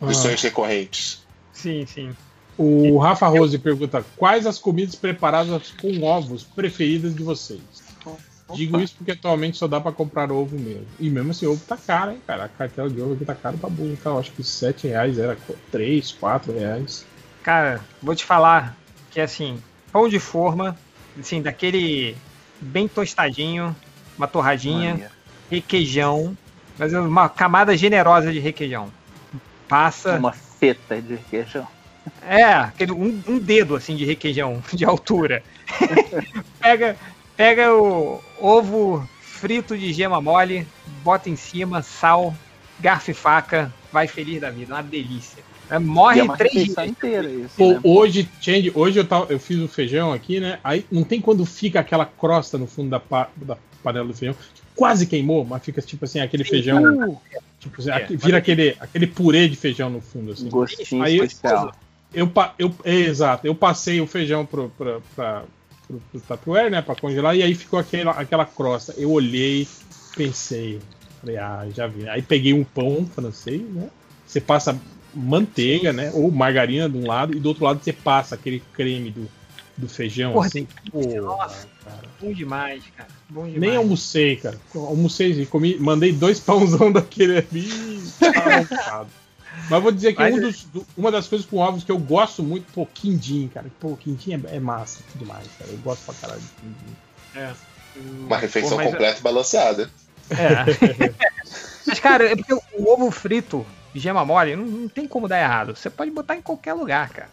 Dos 0.00 0.18
Ah. 0.18 0.22
sonhos 0.22 0.42
recorrentes. 0.42 1.24
Sim, 1.52 1.86
sim. 1.86 2.16
O 2.58 2.98
Rafa 2.98 3.26
Rose 3.26 3.58
pergunta: 3.58 4.04
quais 4.16 4.46
as 4.46 4.58
comidas 4.58 4.94
preparadas 4.94 5.72
com 5.80 6.02
ovos 6.02 6.42
preferidas 6.42 7.14
de 7.14 7.22
vocês? 7.22 7.60
Digo 8.54 8.78
isso 8.80 8.94
porque 8.96 9.10
atualmente 9.12 9.56
só 9.56 9.66
dá 9.66 9.80
pra 9.80 9.90
comprar 9.90 10.30
ovo 10.30 10.56
mesmo. 10.56 10.86
E 11.00 11.10
mesmo 11.10 11.32
assim, 11.32 11.46
ovo 11.46 11.60
tá 11.66 11.76
caro, 11.76 12.12
hein, 12.12 12.22
cara? 12.24 12.44
A 12.44 12.48
cartela 12.48 12.88
de 12.88 13.00
ovo 13.00 13.14
aqui 13.14 13.24
tá 13.24 13.34
caro 13.34 13.58
pra 13.58 13.68
burro. 13.68 13.98
Tá? 14.02 14.10
Eu 14.10 14.18
acho 14.18 14.30
que 14.30 14.44
7 14.44 14.86
reais 14.86 15.18
era 15.18 15.36
3, 15.72 16.12
4 16.12 16.52
reais. 16.52 17.04
Cara, 17.42 17.80
vou 18.00 18.14
te 18.14 18.24
falar 18.24 18.76
que 19.10 19.20
assim, 19.20 19.60
pão 19.92 20.08
de 20.08 20.20
forma, 20.20 20.76
assim, 21.18 21.42
daquele 21.42 22.16
bem 22.60 22.86
tostadinho, 22.86 23.74
uma 24.16 24.28
torradinha, 24.28 24.90
Maneiro. 24.90 25.12
requeijão, 25.50 26.36
mas 26.78 26.92
uma 26.92 27.28
camada 27.28 27.76
generosa 27.76 28.32
de 28.32 28.38
requeijão. 28.38 28.92
Passa. 29.68 30.16
Uma 30.16 30.32
feta 30.32 31.02
de 31.02 31.14
requeijão. 31.14 31.66
É, 32.22 32.42
aquele, 32.44 32.92
um, 32.92 33.22
um 33.28 33.38
dedo 33.38 33.74
assim 33.76 33.96
de 33.96 34.04
requeijão, 34.04 34.62
de 34.72 34.84
altura. 34.84 35.42
pega, 36.60 36.96
pega 37.36 37.74
o 37.74 38.20
ovo 38.40 39.08
frito 39.20 39.76
de 39.76 39.92
gema 39.92 40.20
mole, 40.20 40.66
bota 41.04 41.28
em 41.28 41.36
cima, 41.36 41.82
sal, 41.82 42.34
garfo 42.80 43.10
e 43.10 43.14
faca, 43.14 43.72
vai 43.92 44.06
feliz 44.08 44.40
da 44.40 44.50
vida, 44.50 44.74
uma 44.74 44.82
delícia. 44.82 45.42
É, 45.70 45.78
Morre 45.78 46.20
E 46.20 46.26
é 46.26 46.36
três 46.36 46.64
dias. 46.64 46.78
inteira 46.78 47.28
isso. 47.30 47.56
Pô, 47.56 47.72
né? 47.72 47.80
hoje, 47.84 48.28
Change, 48.40 48.70
hoje 48.74 48.98
eu, 48.98 49.06
tava, 49.06 49.32
eu 49.32 49.38
fiz 49.38 49.58
o 49.58 49.68
feijão 49.68 50.12
aqui, 50.12 50.40
né? 50.40 50.58
Aí 50.62 50.84
não 50.90 51.04
tem 51.04 51.20
quando 51.20 51.44
fica 51.44 51.80
aquela 51.80 52.06
crosta 52.06 52.56
no 52.58 52.66
fundo 52.66 52.90
da, 52.90 53.00
pa- 53.00 53.30
da 53.36 53.56
panela 53.82 54.06
do 54.06 54.14
feijão. 54.14 54.36
Quase 54.74 55.06
queimou, 55.06 55.44
mas 55.44 55.64
fica 55.64 55.80
tipo 55.80 56.04
assim, 56.04 56.20
aquele 56.20 56.44
feijão. 56.44 56.82
Uh, 56.82 57.16
Tipo, 57.58 57.80
assim, 57.80 57.90
É, 57.90 58.06
vira 58.06 58.36
é 58.36 58.38
aquele, 58.38 58.76
aquele 58.78 59.06
purê 59.06 59.48
de 59.48 59.56
feijão 59.56 59.88
no 59.88 60.00
fundo, 60.00 60.32
assim. 60.32 60.48
gostinho 60.48 61.02
Aí 61.02 61.16
eu- 61.16 61.24
especial. 61.24 61.74
Eu, 62.16 62.32
eu, 62.58 62.74
é, 62.82 62.94
exato, 62.94 63.46
eu 63.46 63.54
passei 63.54 64.00
o 64.00 64.06
feijão 64.06 64.46
pro, 64.46 64.70
pra, 64.70 65.00
pra, 65.14 65.44
pro, 65.86 66.00
pro 66.10 66.20
Tupperware, 66.22 66.70
né, 66.70 66.80
pra 66.80 66.96
congelar, 66.96 67.36
e 67.36 67.42
aí 67.42 67.54
ficou 67.54 67.78
aquela, 67.78 68.12
aquela 68.12 68.46
crosta. 68.46 68.94
Eu 68.96 69.12
olhei, 69.12 69.68
pensei, 70.16 70.80
falei, 71.20 71.36
ah, 71.36 71.66
já 71.74 71.86
vi. 71.86 72.08
Aí 72.08 72.22
peguei 72.22 72.54
um 72.54 72.64
pão 72.64 73.06
francês, 73.14 73.60
né, 73.60 73.90
você 74.26 74.40
passa 74.40 74.80
manteiga, 75.14 75.92
né, 75.92 76.10
ou 76.14 76.30
margarina 76.30 76.88
de 76.88 76.96
um 76.96 77.06
lado, 77.06 77.36
e 77.36 77.38
do 77.38 77.50
outro 77.50 77.66
lado 77.66 77.84
você 77.84 77.92
passa 77.92 78.34
aquele 78.34 78.62
creme 78.72 79.10
do, 79.10 79.28
do 79.76 79.86
feijão, 79.86 80.32
Porra, 80.32 80.46
assim. 80.46 80.66
Pô, 80.90 81.02
Nossa, 81.20 81.68
cara. 81.84 82.08
bom 82.18 82.32
demais, 82.32 82.82
cara. 82.96 83.10
Bom 83.28 83.44
demais. 83.44 83.60
Nem 83.60 83.76
almocei, 83.76 84.36
cara. 84.36 84.58
Almocei 84.74 85.32
e 85.32 85.44
comi, 85.44 85.76
mandei 85.78 86.12
dois 86.12 86.40
pãozão 86.40 86.90
daquele 86.90 87.36
ali 87.36 87.68
e. 87.68 88.02
Mas 89.70 89.82
vou 89.82 89.90
dizer 89.92 90.12
que 90.12 90.18
Mas- 90.20 90.34
um 90.34 90.40
dos- 90.40 90.64
do- 90.64 90.86
uma 90.96 91.10
das 91.10 91.26
coisas 91.26 91.46
com 91.46 91.56
ovos 91.58 91.82
que 91.84 91.90
eu 91.90 91.98
gosto 91.98 92.42
muito, 92.42 92.70
pô, 92.72 92.86
quindim, 92.86 93.48
cara. 93.52 93.66
Pô, 93.80 93.96
quindim 93.96 94.34
é, 94.34 94.56
é 94.56 94.60
massa 94.60 95.00
demais, 95.14 95.46
cara. 95.58 95.70
Eu 95.70 95.78
gosto 95.78 96.04
pra 96.04 96.14
caralho 96.14 96.40
de 96.40 96.48
quindim. 96.60 96.96
É. 97.34 97.52
Uma 97.96 98.36
refeição 98.36 98.70
Pô, 98.72 98.76
mas- 98.76 98.90
completa 98.90 99.18
e 99.18 99.22
balanceada. 99.22 99.90
É. 100.30 101.14
Mas, 101.86 102.00
cara, 102.00 102.28
é 102.32 102.34
porque 102.34 102.52
o 102.52 102.90
ovo 102.92 103.10
frito 103.12 103.64
de 103.94 104.00
gema 104.00 104.24
mole 104.24 104.56
não, 104.56 104.64
não 104.66 104.88
tem 104.88 105.06
como 105.06 105.28
dar 105.28 105.40
errado. 105.40 105.76
Você 105.76 105.88
pode 105.88 106.10
botar 106.10 106.34
em 106.36 106.42
qualquer 106.42 106.72
lugar, 106.74 107.08
cara. 107.10 107.30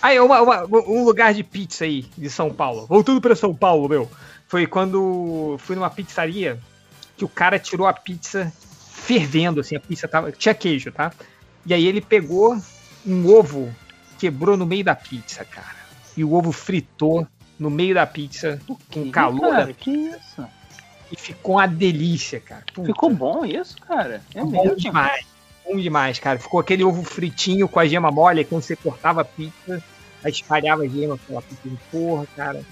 Aí, 0.00 0.18
uma- 0.18 0.40
uma- 0.40 0.64
um 0.64 1.04
lugar 1.04 1.34
de 1.34 1.42
pizza 1.44 1.84
aí, 1.84 2.06
de 2.16 2.30
São 2.30 2.50
Paulo. 2.52 2.86
Voltando 2.86 3.20
pra 3.20 3.36
São 3.36 3.54
Paulo, 3.54 3.88
meu. 3.88 4.10
Foi 4.48 4.66
quando 4.66 5.56
fui 5.58 5.76
numa 5.76 5.90
pizzaria 5.90 6.58
que 7.18 7.24
o 7.24 7.28
cara 7.28 7.58
tirou 7.58 7.86
a 7.86 7.92
pizza 7.92 8.50
fervendo, 8.90 9.60
assim. 9.60 9.76
A 9.76 9.80
pizza 9.80 10.08
tava. 10.08 10.32
Tinha 10.32 10.54
queijo, 10.54 10.90
tá? 10.90 11.12
E 11.64 11.72
aí 11.72 11.86
ele 11.86 12.00
pegou 12.00 12.56
um 13.06 13.26
ovo, 13.28 13.74
quebrou 14.18 14.56
no 14.56 14.66
meio 14.66 14.84
da 14.84 14.94
pizza, 14.94 15.44
cara. 15.44 15.76
E 16.16 16.24
o 16.24 16.32
ovo 16.34 16.52
fritou 16.52 17.26
no 17.58 17.70
meio 17.70 17.94
da 17.94 18.06
pizza 18.06 18.60
com 18.92 19.10
calor 19.10 19.50
Cara, 19.50 19.66
da 19.66 19.72
que 19.72 19.90
isso? 19.90 20.44
e 21.10 21.16
ficou 21.16 21.56
uma 21.56 21.66
delícia, 21.68 22.40
cara. 22.40 22.64
Puta. 22.72 22.86
Ficou 22.86 23.10
bom 23.14 23.44
isso, 23.44 23.76
cara? 23.86 24.22
É 24.34 24.40
bom 24.40 24.50
mesmo? 24.50 24.76
demais. 24.76 25.26
Bom 25.64 25.76
demais, 25.76 26.18
cara. 26.18 26.38
Ficou 26.38 26.58
aquele 26.58 26.82
ovo 26.82 27.04
fritinho 27.04 27.68
com 27.68 27.78
a 27.78 27.86
gema 27.86 28.10
mole, 28.10 28.40
aí 28.40 28.44
quando 28.44 28.62
você 28.62 28.74
cortava 28.74 29.20
a 29.20 29.24
pizza, 29.24 29.82
aí 30.24 30.32
espalhava 30.32 30.82
a 30.82 30.88
gema 30.88 31.18
pela 31.18 31.42
pizza 31.42 31.68
de 31.68 31.76
porra, 31.90 32.26
cara. 32.34 32.62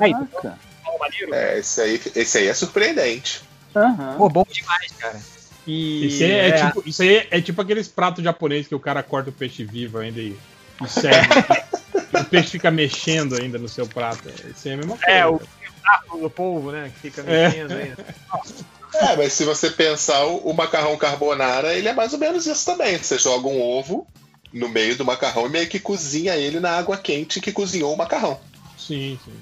Aí, 0.00 0.12
Caraca. 0.12 0.58
bom, 0.84 0.98
maneiro. 0.98 1.34
É, 1.34 1.58
esse 1.58 1.80
aí, 1.80 2.00
esse 2.14 2.38
aí 2.38 2.48
é 2.48 2.54
surpreendente. 2.54 3.42
Aham. 3.74 4.16
Pô, 4.18 4.28
bom 4.28 4.44
demais, 4.50 4.92
cara. 4.98 5.20
E 5.66 6.06
Isso 6.06 6.22
aí 6.24 6.30
é, 6.32 6.66
tipo, 6.66 6.82
isso 6.86 7.02
aí 7.02 7.16
é, 7.16 7.28
é 7.30 7.40
tipo 7.40 7.60
aqueles 7.60 7.88
pratos 7.88 8.22
japoneses 8.22 8.68
que 8.68 8.74
o 8.74 8.80
cara 8.80 9.02
corta 9.02 9.30
o 9.30 9.32
peixe 9.32 9.64
vivo 9.64 9.98
ainda 9.98 10.20
e, 10.20 10.36
e 10.82 10.88
serve. 10.88 11.28
O 12.14 12.24
peixe 12.26 12.50
fica 12.50 12.70
mexendo 12.70 13.34
ainda 13.34 13.58
no 13.58 13.68
seu 13.68 13.88
prato. 13.88 14.28
Isso 14.28 14.68
aí 14.68 14.70
é 14.70 14.74
a 14.74 14.76
mesma 14.76 14.96
coisa. 14.96 15.10
É, 15.10 15.26
o 15.26 15.38
tentáculo 15.38 16.22
do 16.22 16.30
polvo, 16.30 16.70
né? 16.70 16.92
Que 16.94 17.10
fica 17.10 17.22
É. 17.28 17.48
mexendo 17.48 17.72
aí. 17.72 17.92
Nossa, 18.32 18.64
É, 18.94 19.16
mas 19.16 19.32
se 19.32 19.44
você 19.44 19.68
pensar, 19.70 20.24
o, 20.24 20.36
o 20.50 20.54
macarrão 20.54 20.96
carbonara, 20.96 21.74
ele 21.74 21.88
é 21.88 21.92
mais 21.92 22.12
ou 22.12 22.18
menos 22.20 22.46
isso 22.46 22.64
também. 22.64 22.96
Você 22.98 23.18
joga 23.18 23.48
um 23.48 23.60
ovo 23.60 24.06
no 24.52 24.68
meio 24.68 24.96
do 24.96 25.04
macarrão 25.04 25.46
e 25.46 25.50
meio 25.50 25.68
que 25.68 25.80
cozinha 25.80 26.36
ele 26.36 26.60
na 26.60 26.70
água 26.78 26.96
quente 26.96 27.40
que 27.40 27.50
cozinhou 27.50 27.92
o 27.92 27.98
macarrão. 27.98 28.38
Sim, 28.78 29.18
sim. 29.24 29.34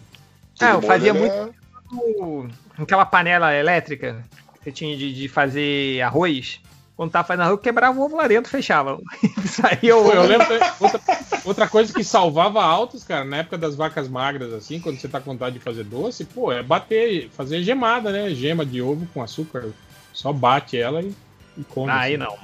Ah, 0.59 0.71
eu 0.71 0.83
fazia 0.83 1.13
muito 1.13 1.35
né? 1.35 1.51
no- 1.91 2.49
naquela 2.79 3.05
panela 3.05 3.55
elétrica 3.55 4.25
você 4.63 4.73
tinha 4.73 4.97
de, 4.97 5.13
de 5.13 5.29
fazer 5.29 6.01
arroz. 6.03 6.61
Quando 6.97 7.11
tava 7.11 7.27
fazendo 7.27 7.43
arroz, 7.43 7.57
eu 7.57 7.63
quebrava 7.63 7.99
o 7.99 8.05
ovo 8.05 8.17
lá 8.17 8.29
dentro, 8.29 8.51
fechava. 8.51 9.01
Saía 9.47 9.97
o 9.97 10.05
Pô, 10.05 10.13
eu 10.13 10.21
ovo. 10.21 10.29
lembro 10.29 10.47
outra, 10.79 11.01
outra 11.45 11.69
coisa 11.69 11.93
que 11.93 12.05
salvava 12.05 12.63
altos, 12.63 13.03
cara, 13.03 13.25
na 13.25 13.39
época 13.39 13.59
das 13.59 13.75
vacas 13.75 14.09
magras, 14.09 14.53
assim, 14.53 14.79
quando 14.79 15.01
você 15.01 15.09
tá 15.09 15.21
com 15.21 15.33
vontade 15.33 15.59
de 15.59 15.65
fazer 15.65 15.85
doce, 15.85 16.25
pô, 16.25 16.53
é 16.53 16.63
bater, 16.63 17.29
fazer 17.31 17.63
gemada, 17.63 18.13
né? 18.13 18.31
Gema 18.31 18.65
de 18.65 18.81
ovo 18.81 19.07
com 19.13 19.23
açúcar. 19.23 19.71
Só 20.13 20.33
bate 20.33 20.77
ela 20.77 21.03
e, 21.03 21.13
e 21.57 21.65
come. 21.65 21.91
Aí 21.91 22.15
assim. 22.15 22.23
não. 22.23 22.39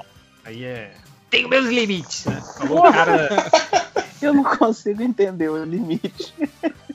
Aí 0.44 0.64
é. 0.64 0.92
Tenho 1.30 1.48
meus 1.48 1.66
limites, 1.66 2.24
né? 2.24 2.42
Falou 2.58 2.78
o 2.80 2.92
cara. 2.92 3.28
Eu 4.20 4.34
não 4.34 4.42
consigo 4.42 5.00
entender 5.02 5.48
o 5.48 5.64
limite. 5.64 6.34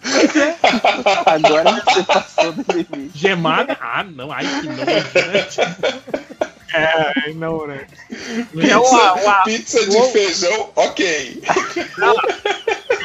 Agora 1.26 1.72
você 1.86 2.04
passou 2.04 2.52
do 2.52 2.66
limite. 2.74 3.18
Gemada? 3.18 3.78
Ah, 3.80 4.04
não. 4.04 4.30
Ai, 4.30 4.44
que 4.46 4.68
nojo, 4.68 4.86
né? 4.86 5.46
É, 6.74 7.32
não, 7.36 7.66
né? 7.66 7.88
Pizza, 8.10 8.68
É 8.68 8.78
uma- 8.78 9.14
uma- 9.14 9.44
pizza 9.44 9.86
de 9.90 9.96
ovo- 9.96 10.12
feijão, 10.12 10.70
ok. 10.76 11.42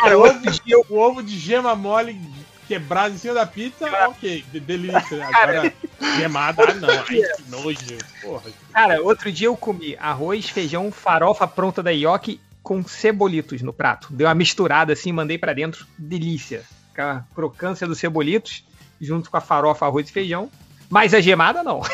Cara, 0.00 0.18
ovo 0.18 0.40
de, 0.50 0.76
O 0.88 0.96
ovo 0.98 1.22
de 1.22 1.38
gema 1.38 1.76
mole 1.76 2.20
quebrado 2.68 3.14
em 3.14 3.18
cima 3.18 3.34
da 3.34 3.46
pizza, 3.46 3.86
ok. 4.08 4.44
de- 4.52 4.60
Delícia. 4.60 5.16
né? 5.16 5.24
Agora, 5.32 5.72
gemada, 6.16 6.62
ah, 6.68 6.74
não. 6.74 6.88
Ai, 6.88 7.04
que 7.06 7.42
nojo. 7.50 7.98
Porra. 8.22 8.50
Cara, 8.72 9.02
outro 9.02 9.32
dia 9.32 9.48
eu 9.48 9.56
comi 9.56 9.96
arroz, 9.98 10.48
feijão, 10.50 10.92
farofa 10.92 11.48
pronta 11.48 11.82
da 11.82 11.90
Yoki 11.90 12.40
com 12.62 12.84
cebolitos 12.86 13.62
no 13.62 13.72
prato. 13.72 14.08
Deu 14.12 14.26
uma 14.28 14.34
misturada 14.34 14.92
assim, 14.92 15.10
mandei 15.10 15.38
pra 15.38 15.52
dentro. 15.54 15.86
Delícia. 15.96 16.62
Aquela 16.92 17.26
crocância 17.34 17.86
dos 17.86 17.98
cebolitos, 17.98 18.62
junto 19.00 19.30
com 19.30 19.36
a 19.36 19.40
farofa, 19.40 19.86
arroz 19.86 20.08
e 20.08 20.12
feijão. 20.12 20.50
Mas 20.90 21.14
a 21.14 21.20
gemada, 21.20 21.62
não. 21.64 21.80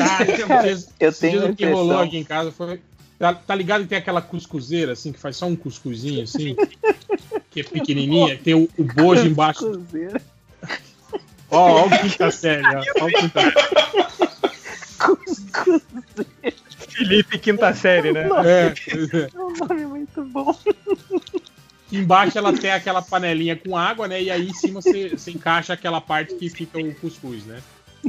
Ah, 0.00 0.22
esse- 0.22 0.46
Cara, 0.46 0.68
eu 1.00 1.12
tenho 1.12 1.56
que 1.56 1.64
rolou 1.66 2.00
aqui 2.00 2.18
em 2.18 2.24
casa 2.24 2.52
foi. 2.52 2.80
Tá, 3.18 3.32
tá 3.34 3.54
ligado 3.54 3.82
que 3.82 3.88
tem 3.88 3.98
aquela 3.98 4.20
cuscuzeira, 4.22 4.92
assim, 4.92 5.12
que 5.12 5.18
faz 5.18 5.36
só 5.36 5.46
um 5.46 5.56
cuscuzinho, 5.56 6.22
assim? 6.22 6.54
que 7.64 7.76
é 7.76 7.80
pequenininha, 7.80 8.36
que 8.36 8.42
tem 8.42 8.54
o, 8.54 8.68
o 8.76 8.84
bojo 8.84 9.26
embaixo. 9.26 9.82
Ó, 11.50 11.82
ó 11.82 11.86
o 11.86 11.90
quinta 11.98 12.30
série, 12.32 12.66
ó. 12.66 12.82
ó 13.00 13.06
o 13.06 13.12
quinta 13.12 13.40
Felipe, 16.88 17.38
quinta 17.38 17.72
série, 17.74 18.12
né? 18.12 18.28
É, 18.44 18.74
É 19.34 19.38
um 19.40 19.52
nome 19.52 19.86
muito 19.86 20.24
bom. 20.24 20.56
embaixo 21.92 22.36
ela 22.36 22.52
tem 22.52 22.70
aquela 22.72 23.00
panelinha 23.00 23.56
com 23.56 23.76
água, 23.76 24.08
né? 24.08 24.22
E 24.22 24.30
aí 24.30 24.48
em 24.48 24.54
cima 24.54 24.80
você, 24.82 25.10
você 25.10 25.30
encaixa 25.30 25.72
aquela 25.72 26.00
parte 26.00 26.34
que 26.34 26.48
fica 26.50 26.78
o 26.78 26.94
cuscuz, 26.96 27.44
né? 27.44 27.60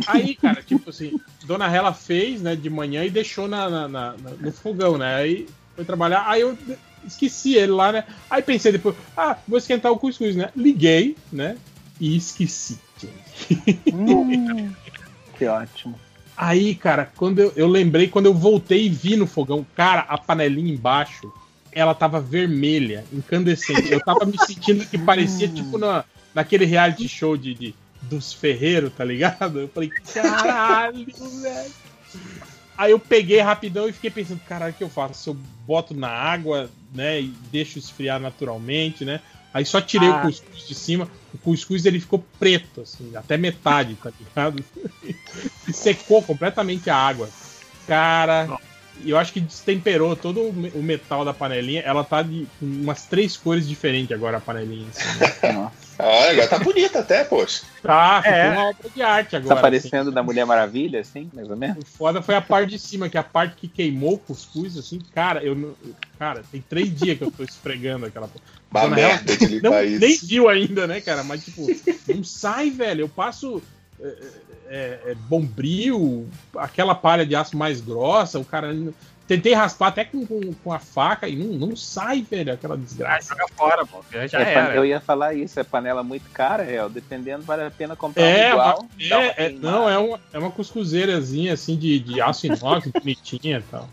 Aí, 0.08 0.36
cara, 0.36 0.62
tipo 0.62 0.90
assim, 0.90 1.20
Dona 1.46 1.68
Rela 1.68 1.94
fez, 1.94 2.42
né, 2.42 2.56
de 2.56 2.70
manhã 2.70 3.04
e 3.04 3.10
deixou 3.10 3.48
na, 3.48 3.70
na- 3.70 3.88
na- 3.88 4.14
na- 4.18 4.32
no 4.40 4.52
fogão, 4.52 4.98
né? 4.98 5.16
Aí 5.16 5.48
foi 5.76 5.84
trabalhar, 5.86 6.24
aí 6.28 6.42
eu 6.42 6.58
esqueci 7.06 7.56
ele 7.56 7.72
lá, 7.72 7.92
né? 7.92 8.04
Aí 8.30 8.42
pensei 8.42 8.72
depois, 8.72 8.96
ah, 9.16 9.38
vou 9.48 9.58
esquentar 9.58 9.92
o 9.92 9.98
cuscuz, 9.98 10.36
né? 10.36 10.50
Liguei, 10.56 11.16
né? 11.32 11.58
E 12.00 12.16
esqueci. 12.16 12.78
Hum, 13.94 14.72
que 15.38 15.46
ótimo. 15.46 16.00
Aí, 16.36 16.74
cara, 16.76 17.12
quando 17.18 17.40
eu, 17.40 17.52
eu 17.56 17.68
lembrei, 17.68 18.08
quando 18.08 18.28
eu 18.28 18.34
voltei 18.34 18.86
e 18.86 18.90
vi 18.90 19.16
no 19.18 19.28
fogão, 19.28 19.66
cara, 19.76 20.02
a 20.02 20.18
panelinha 20.18 20.74
embaixo, 20.74 21.32
ela 21.72 21.94
tava 21.94 22.22
vermelha, 22.22 23.04
incandescente. 23.12 23.92
Eu 23.92 24.00
tava 24.00 24.26
me 24.26 24.38
sentindo 24.38 24.86
que 24.86 24.98
parecia 24.98 25.48
tipo 25.50 25.78
na, 25.78 26.06
naquele 26.34 26.66
reality 26.66 27.08
show 27.10 27.36
de, 27.36 27.54
de- 27.54 27.76
dos 28.04 28.32
ferreiros, 28.34 28.94
tá 28.94 29.04
ligado? 29.04 29.60
Eu 29.60 29.68
falei, 29.68 29.92
caralho, 30.14 31.06
velho. 31.42 31.74
Aí 32.78 32.92
eu 32.92 33.00
peguei 33.00 33.42
rapidão 33.42 33.90
e 33.90 33.94
fiquei 33.94 34.10
pensando, 34.10 34.40
caralho, 34.48 34.72
o 34.74 34.76
que 34.78 34.84
eu 34.84 34.90
faço? 34.90 35.22
Se 35.22 35.30
eu 35.30 35.34
boto 35.68 35.94
na 35.94 36.08
água, 36.08 36.70
né, 36.94 37.22
e 37.22 37.28
deixo 37.52 37.78
esfriar 37.80 38.20
naturalmente, 38.20 39.06
né? 39.06 39.20
Aí 39.54 39.66
só 39.66 39.82
tirei 39.82 40.10
Ah. 40.10 40.18
o 40.20 40.22
cuscuz 40.22 40.68
de 40.68 40.76
cima, 40.76 41.10
o 41.34 41.38
cuscuz 41.40 41.86
ele 41.86 42.00
ficou 42.00 42.24
preto, 42.40 42.82
assim, 42.82 43.16
até 43.16 43.38
metade, 43.38 43.96
tá 43.96 44.12
ligado? 44.20 44.64
e 45.68 45.74
secou 45.74 46.22
completamente 46.22 46.90
a 46.90 46.96
água. 46.96 47.30
Cara, 47.88 48.48
eu 49.04 49.18
acho 49.18 49.34
que 49.34 49.40
destemperou 49.40 50.16
todo 50.16 50.42
o 50.50 50.54
me- 50.54 50.72
o 50.76 50.84
metal 50.84 51.26
da 51.26 51.34
panelinha. 51.34 51.82
Ela 51.82 52.04
tá 52.04 52.22
de 52.22 52.48
umas 52.62 53.06
três 53.06 53.36
cores 53.36 53.68
diferentes 53.68 54.12
agora, 54.12 54.38
a 54.38 54.42
panelinha. 54.42 54.88
assim, 54.90 55.20
né? 55.20 55.72
Ah, 56.00 56.30
agora 56.30 56.48
tá 56.48 56.58
bonita 56.60 57.00
até, 57.00 57.26
poxa. 57.26 57.64
Tá, 57.84 58.22
ficou 58.22 58.38
É. 58.38 58.52
uma 58.52 58.70
obra 58.70 58.90
de 58.90 59.02
arte 59.02 59.36
agora. 59.36 59.56
Tá 59.56 59.62
parecendo 59.62 60.12
da 60.12 60.24
Mulher 60.24 60.46
Maravilha, 60.46 61.02
assim, 61.02 61.30
mais 61.34 61.50
ou 61.50 61.58
menos? 61.58 61.78
assim. 61.78 61.86
O 61.86 61.98
foda 61.98 62.22
foi 62.22 62.36
a 62.36 62.42
parte 62.42 62.70
de 62.70 62.80
cima, 62.80 63.10
que 63.10 63.18
é 63.18 63.20
a 63.20 63.24
parte 63.24 63.58
que 63.58 63.68
queimou 63.68 64.14
o 64.14 64.18
cuscuz, 64.18 64.78
assim, 64.78 65.00
cara, 65.14 65.44
eu 65.44 65.54
não. 65.54 65.76
Cara, 66.18 66.42
tem 66.50 66.62
três 66.62 66.96
dias 66.96 67.18
que 67.18 67.24
eu 67.26 67.32
tô 67.32 67.44
esfregando 67.44 68.06
aquela 68.06 68.30
porra. 68.30 68.44
Uma 68.72 68.82
Dona 68.82 68.96
merda 68.96 69.36
de 69.38 69.46
limpar 69.46 69.86
isso. 69.86 70.00
Nem 70.00 70.18
viu 70.18 70.48
ainda, 70.48 70.88
né, 70.88 71.02
cara? 71.02 71.22
Mas, 71.22 71.44
tipo, 71.44 71.68
não 72.08 72.24
sai, 72.24 72.70
velho. 72.70 73.02
Eu 73.02 73.10
passo 73.10 73.62
é, 74.02 74.16
é, 74.70 75.00
é, 75.08 75.16
bombril, 75.28 76.30
aquela 76.56 76.96
palha 76.96 77.26
de 77.26 77.36
aço 77.36 77.58
mais 77.58 77.82
grossa, 77.82 78.40
o 78.40 78.46
cara. 78.46 78.74
Tentei 79.30 79.54
raspar 79.54 79.90
até 79.90 80.04
com, 80.04 80.26
com, 80.26 80.42
com 80.56 80.74
a 80.74 80.80
faca 80.80 81.28
e 81.28 81.36
não, 81.36 81.68
não 81.68 81.76
sai, 81.76 82.26
velho, 82.28 82.52
aquela 82.52 82.76
desgraça. 82.76 83.36
Joga 83.36 83.46
fora, 83.56 83.86
pô. 83.86 84.04
Já 84.12 84.40
É, 84.40 84.54
era. 84.56 84.76
eu 84.76 84.84
ia 84.84 85.00
falar 85.00 85.36
isso, 85.36 85.60
é 85.60 85.64
panela 85.64 86.02
muito 86.02 86.28
cara, 86.32 86.64
real. 86.64 86.90
Dependendo, 86.90 87.44
vale 87.44 87.62
a 87.64 87.70
pena 87.70 87.96
comprar 87.96 88.24
É, 88.24 88.48
um 88.48 88.52
igual. 88.54 88.86
é, 89.00 89.46
é, 89.46 89.50
não, 89.52 89.88
é 89.88 90.00
uma, 90.00 90.20
é 90.34 90.40
uma 90.40 90.50
cuscuzeirazinha 90.50 91.54
assim 91.54 91.78
de, 91.78 92.00
de 92.00 92.20
aço 92.20 92.48
inox, 92.48 92.88
bonitinha 92.92 93.60
e 93.60 93.62
tal. 93.70 93.88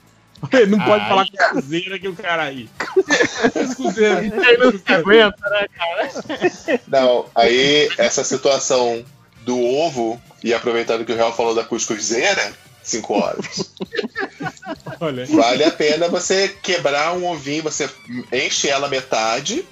Não 0.69 0.78
pode 0.78 1.02
Ai, 1.02 1.08
falar 1.08 1.26
cuscuzeira 1.28 1.99
que 1.99 2.08
o 2.08 2.17
cara 2.17 2.44
aí. 2.44 2.67
Cuscuzeira. 3.52 4.22
Não 4.22 4.72
se 4.72 4.92
aguenta, 4.92 5.51
né, 5.51 5.67
cara? 5.69 6.81
Não, 6.88 7.26
aí 7.35 7.90
essa 7.99 8.24
situação 8.24 9.04
do 9.44 9.58
ovo, 9.62 10.20
e 10.42 10.52
aproveitando 10.54 11.04
que 11.04 11.12
o 11.12 11.17
Real 11.17 11.35
falou 11.35 11.54
da 11.54 11.62
cuscuzeira, 11.65 12.52
5 12.86 13.12
horas. 13.15 13.74
Olha. 15.01 15.26
Vale 15.26 15.65
a 15.65 15.70
pena 15.70 16.08
você 16.08 16.49
quebrar 16.49 17.15
um 17.17 17.26
ovinho, 17.26 17.65
você 17.65 17.90
enche 18.33 18.69
ela 18.69 18.88
metade 18.88 19.67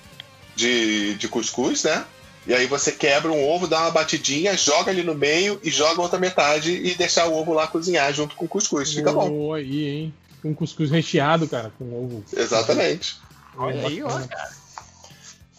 de, 0.56 1.14
de 1.14 1.28
cuscuz, 1.28 1.84
né? 1.84 2.04
E 2.46 2.52
aí 2.52 2.66
você 2.66 2.92
quebra 2.92 3.32
um 3.32 3.48
ovo, 3.48 3.66
dá 3.66 3.80
uma 3.80 3.90
batidinha, 3.90 4.56
joga 4.56 4.90
ali 4.90 5.02
no 5.02 5.14
meio 5.14 5.58
e 5.62 5.70
joga 5.70 6.02
outra 6.02 6.18
metade 6.18 6.72
e 6.72 6.94
deixar 6.94 7.26
o 7.26 7.34
ovo 7.34 7.54
lá 7.54 7.66
cozinhar 7.66 8.12
junto 8.12 8.36
com 8.36 8.44
o 8.44 8.48
cuscuz. 8.48 8.92
Fica 8.92 9.12
bom. 9.12 9.54
Aí, 9.54 9.86
hein? 9.86 10.14
Um 10.44 10.52
cuscuz 10.52 10.90
recheado, 10.90 11.48
cara, 11.48 11.72
com 11.78 11.84
ovo. 11.84 12.24
Exatamente. 12.36 13.16
Olha 13.56 13.86
aí, 13.86 14.02
ó, 14.02 14.08
cara. 14.08 14.50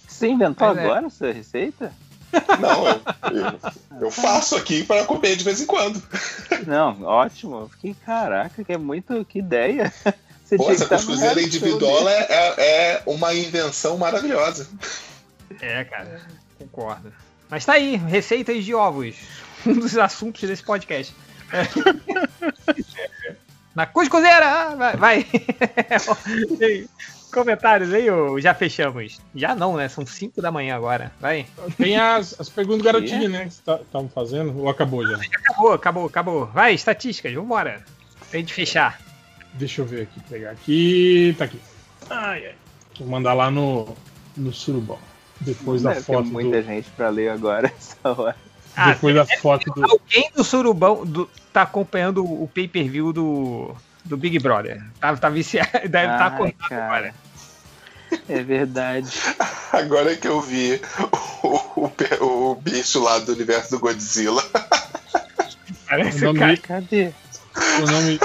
Você 0.08 0.28
inventou 0.28 0.68
Mas 0.68 0.78
é. 0.78 0.82
agora 0.82 1.08
essa 1.08 1.32
receita? 1.32 1.92
Não, 2.60 2.88
eu, 2.88 3.02
eu, 3.32 4.02
eu 4.02 4.12
faço 4.12 4.56
aqui 4.56 4.84
para 4.84 5.06
comer 5.06 5.36
de 5.36 5.44
vez 5.44 5.62
em 5.62 5.66
quando. 5.66 6.02
Não, 6.66 7.04
ótimo. 7.04 7.62
Eu 7.62 7.70
Fiquei, 7.70 7.96
caraca, 8.06 8.64
que 8.64 8.74
é 8.74 8.78
muito. 8.78 9.26
Que 9.26 9.40
ideia. 9.40 9.94
Você 10.44 10.58
Pô, 10.58 10.70
essa 10.70 10.98
show 11.00 11.40
individual 11.40 12.08
é, 12.08 12.28
é, 12.30 12.56
é 12.58 13.04
uma 13.06 13.34
invenção 13.34 13.98
maravilhosa. 13.98 14.70
É, 15.60 15.84
cara. 15.84 16.22
Concordo. 16.60 17.12
Mas 17.50 17.66
tá 17.66 17.74
aí, 17.74 17.96
receitas 17.96 18.64
de 18.64 18.74
ovos. 18.74 19.16
Um 19.66 19.74
dos 19.74 19.98
assuntos 19.98 20.42
desse 20.48 20.64
podcast. 20.64 21.16
É. 21.52 21.66
Na 23.74 23.86
cuscuzeira! 23.86 24.76
Vai. 24.76 24.96
vai. 24.96 25.28
Tem 27.36 27.44
Comentários 27.44 27.94
aí, 27.94 28.10
ou 28.10 28.40
já 28.40 28.54
fechamos? 28.54 29.20
Já 29.36 29.54
não, 29.54 29.76
né? 29.76 29.90
São 29.90 30.06
5 30.06 30.42
da 30.42 30.54
manhã 30.54 30.74
agora. 30.74 31.12
Vai. 31.20 31.46
Tem 31.78 31.98
as, 31.98 32.40
as 32.40 32.48
perguntas 32.48 32.80
do 32.80 32.86
garotinho, 32.86 33.30
né? 33.30 33.44
Que 33.44 33.50
estavam 33.50 34.08
fazendo, 34.08 34.58
ou 34.58 34.70
acabou 34.70 35.06
já? 35.06 35.18
Acabou, 35.18 35.74
acabou, 35.74 36.06
acabou. 36.06 36.46
Vai, 36.46 36.74
estatísticas, 36.74 37.34
vambora. 37.34 37.84
Pra 38.30 38.40
gente 38.40 38.54
fechar. 38.54 39.02
Deixa 39.54 39.82
eu 39.82 39.86
ver 39.86 40.04
aqui, 40.04 40.20
pegar 40.30 40.52
aqui. 40.52 41.36
Tá 41.38 41.44
aqui. 41.44 41.60
Ai, 42.10 42.46
ai. 42.48 42.56
Vou 42.98 43.10
mandar 43.10 43.34
lá 43.34 43.52
no, 43.52 43.94
no 44.38 44.54
surubão. 44.54 45.00
Depois 45.42 45.82
da 45.82 45.90
Deve 45.90 46.02
ter 46.06 46.14
foto 46.14 46.28
muita 46.30 46.62
do. 46.62 46.66
gente 46.66 46.90
pra 46.92 47.10
ler 47.10 47.30
agora 47.30 47.68
essa 47.78 47.98
hora. 48.04 48.36
Ah, 48.78 48.94
Depois 48.94 49.14
da 49.14 49.26
foto 49.26 49.70
do. 49.74 49.84
Alguém 49.84 50.32
do 50.34 50.44
Surubão 50.44 51.06
do, 51.06 51.30
tá 51.52 51.64
acompanhando 51.64 52.24
o 52.24 52.50
pay-per-view 52.54 53.12
do, 53.12 53.76
do 54.04 54.18
Big 54.18 54.38
Brother. 54.40 54.82
Tá, 55.00 55.16
tá 55.16 55.30
viciado, 55.30 55.70
deve 55.88 56.14
estar 56.14 56.28
acordado 56.28 56.70
cara. 56.70 56.84
agora. 56.86 57.25
É 58.30 58.42
verdade. 58.42 59.10
Agora 59.72 60.16
que 60.16 60.28
eu 60.28 60.42
vi 60.42 60.82
o, 61.44 61.56
o, 61.82 62.52
o 62.52 62.56
bicho 62.56 63.02
lá 63.02 63.20
do 63.20 63.34
universo 63.34 63.72
do 63.72 63.80
Godzilla. 63.80 64.44
Parece 65.88 66.18
O 66.26 66.34
nome- 66.34 66.40
cara. 66.40 66.58
Cadê? 66.58 67.12
O 67.82 67.86
nome. 67.92 68.20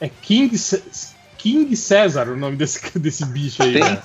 É 0.00 0.08
King, 0.08 0.54
King 1.38 1.76
César 1.76 2.28
o 2.28 2.36
nome 2.36 2.56
desse, 2.56 2.98
desse 2.98 3.24
bicho 3.26 3.62
aí. 3.62 3.78
Cara. 3.80 4.02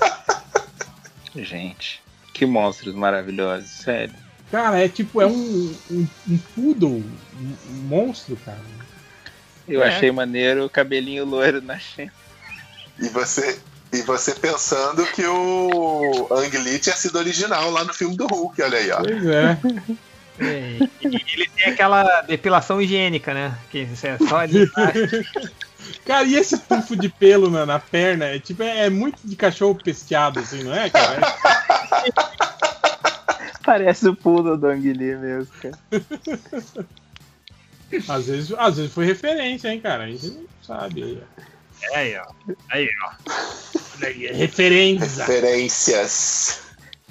Gente, 1.35 2.01
que 2.33 2.45
monstros 2.45 2.95
maravilhosos, 2.95 3.69
sério. 3.69 4.13
Cara, 4.51 4.79
é 4.83 4.87
tipo, 4.89 5.21
é 5.21 5.27
um, 5.27 5.75
um, 5.91 6.07
um 6.27 6.37
poodle, 6.55 6.89
um, 6.89 7.55
um 7.69 7.73
monstro, 7.87 8.35
cara. 8.37 8.57
Eu 9.67 9.83
É. 9.83 9.89
achei 9.89 10.11
maneiro 10.11 10.65
o 10.65 10.69
cabelinho 10.69 11.23
loiro 11.25 11.61
na 11.61 11.77
Xena. 11.77 12.11
E 13.01 13.09
você, 13.09 13.59
e 13.93 14.01
você 14.01 14.35
pensando 14.35 15.05
que 15.07 15.25
o 15.25 16.27
Ang 16.31 16.57
Lee 16.57 16.79
tinha 16.79 16.95
sido 16.95 17.17
original 17.17 17.69
lá 17.71 17.83
no 17.83 17.93
filme 17.93 18.15
do 18.15 18.27
Hulk, 18.27 18.61
olha 18.61 18.77
aí, 18.77 18.91
ó. 18.91 18.97
Pois 18.97 19.25
é. 19.25 19.57
É, 20.41 20.77
e 21.01 21.23
ele 21.33 21.49
tem 21.55 21.73
aquela 21.73 22.21
depilação 22.21 22.81
higiênica, 22.81 23.33
né? 23.33 23.57
Que 23.69 23.87
é 24.03 24.17
só 24.27 24.45
de 24.45 24.69
Cara, 26.05 26.25
e 26.25 26.35
esse 26.35 26.57
tufo 26.57 26.95
de 26.95 27.09
pelo 27.09 27.49
na, 27.49 27.65
na 27.65 27.79
perna? 27.79 28.25
É 28.25 28.39
tipo, 28.39 28.63
é, 28.63 28.85
é 28.85 28.89
muito 28.89 29.19
de 29.23 29.35
cachorro 29.35 29.75
pesteado, 29.75 30.39
assim, 30.39 30.63
não 30.63 30.73
é, 30.73 30.89
cara? 30.89 31.21
Parece 33.65 34.07
o 34.07 34.15
poodle 34.15 34.57
do 34.57 34.67
Ang 34.67 34.93
Lee 34.93 35.15
mesmo, 35.15 35.51
cara. 35.61 35.77
Às 38.07 38.27
vezes, 38.27 38.53
às 38.57 38.77
vezes 38.77 38.93
foi 38.93 39.05
referência, 39.05 39.69
hein, 39.69 39.81
cara? 39.81 40.03
A 40.03 40.07
gente 40.07 40.27
não 40.27 40.45
sabe 40.61 41.21
aí. 41.93 42.15
ó. 42.17 42.53
Aí, 42.69 42.89
ó. 43.03 43.31
Aí, 44.05 44.27
é 44.27 44.33
referência. 44.33 45.25
Referências. 45.25 46.61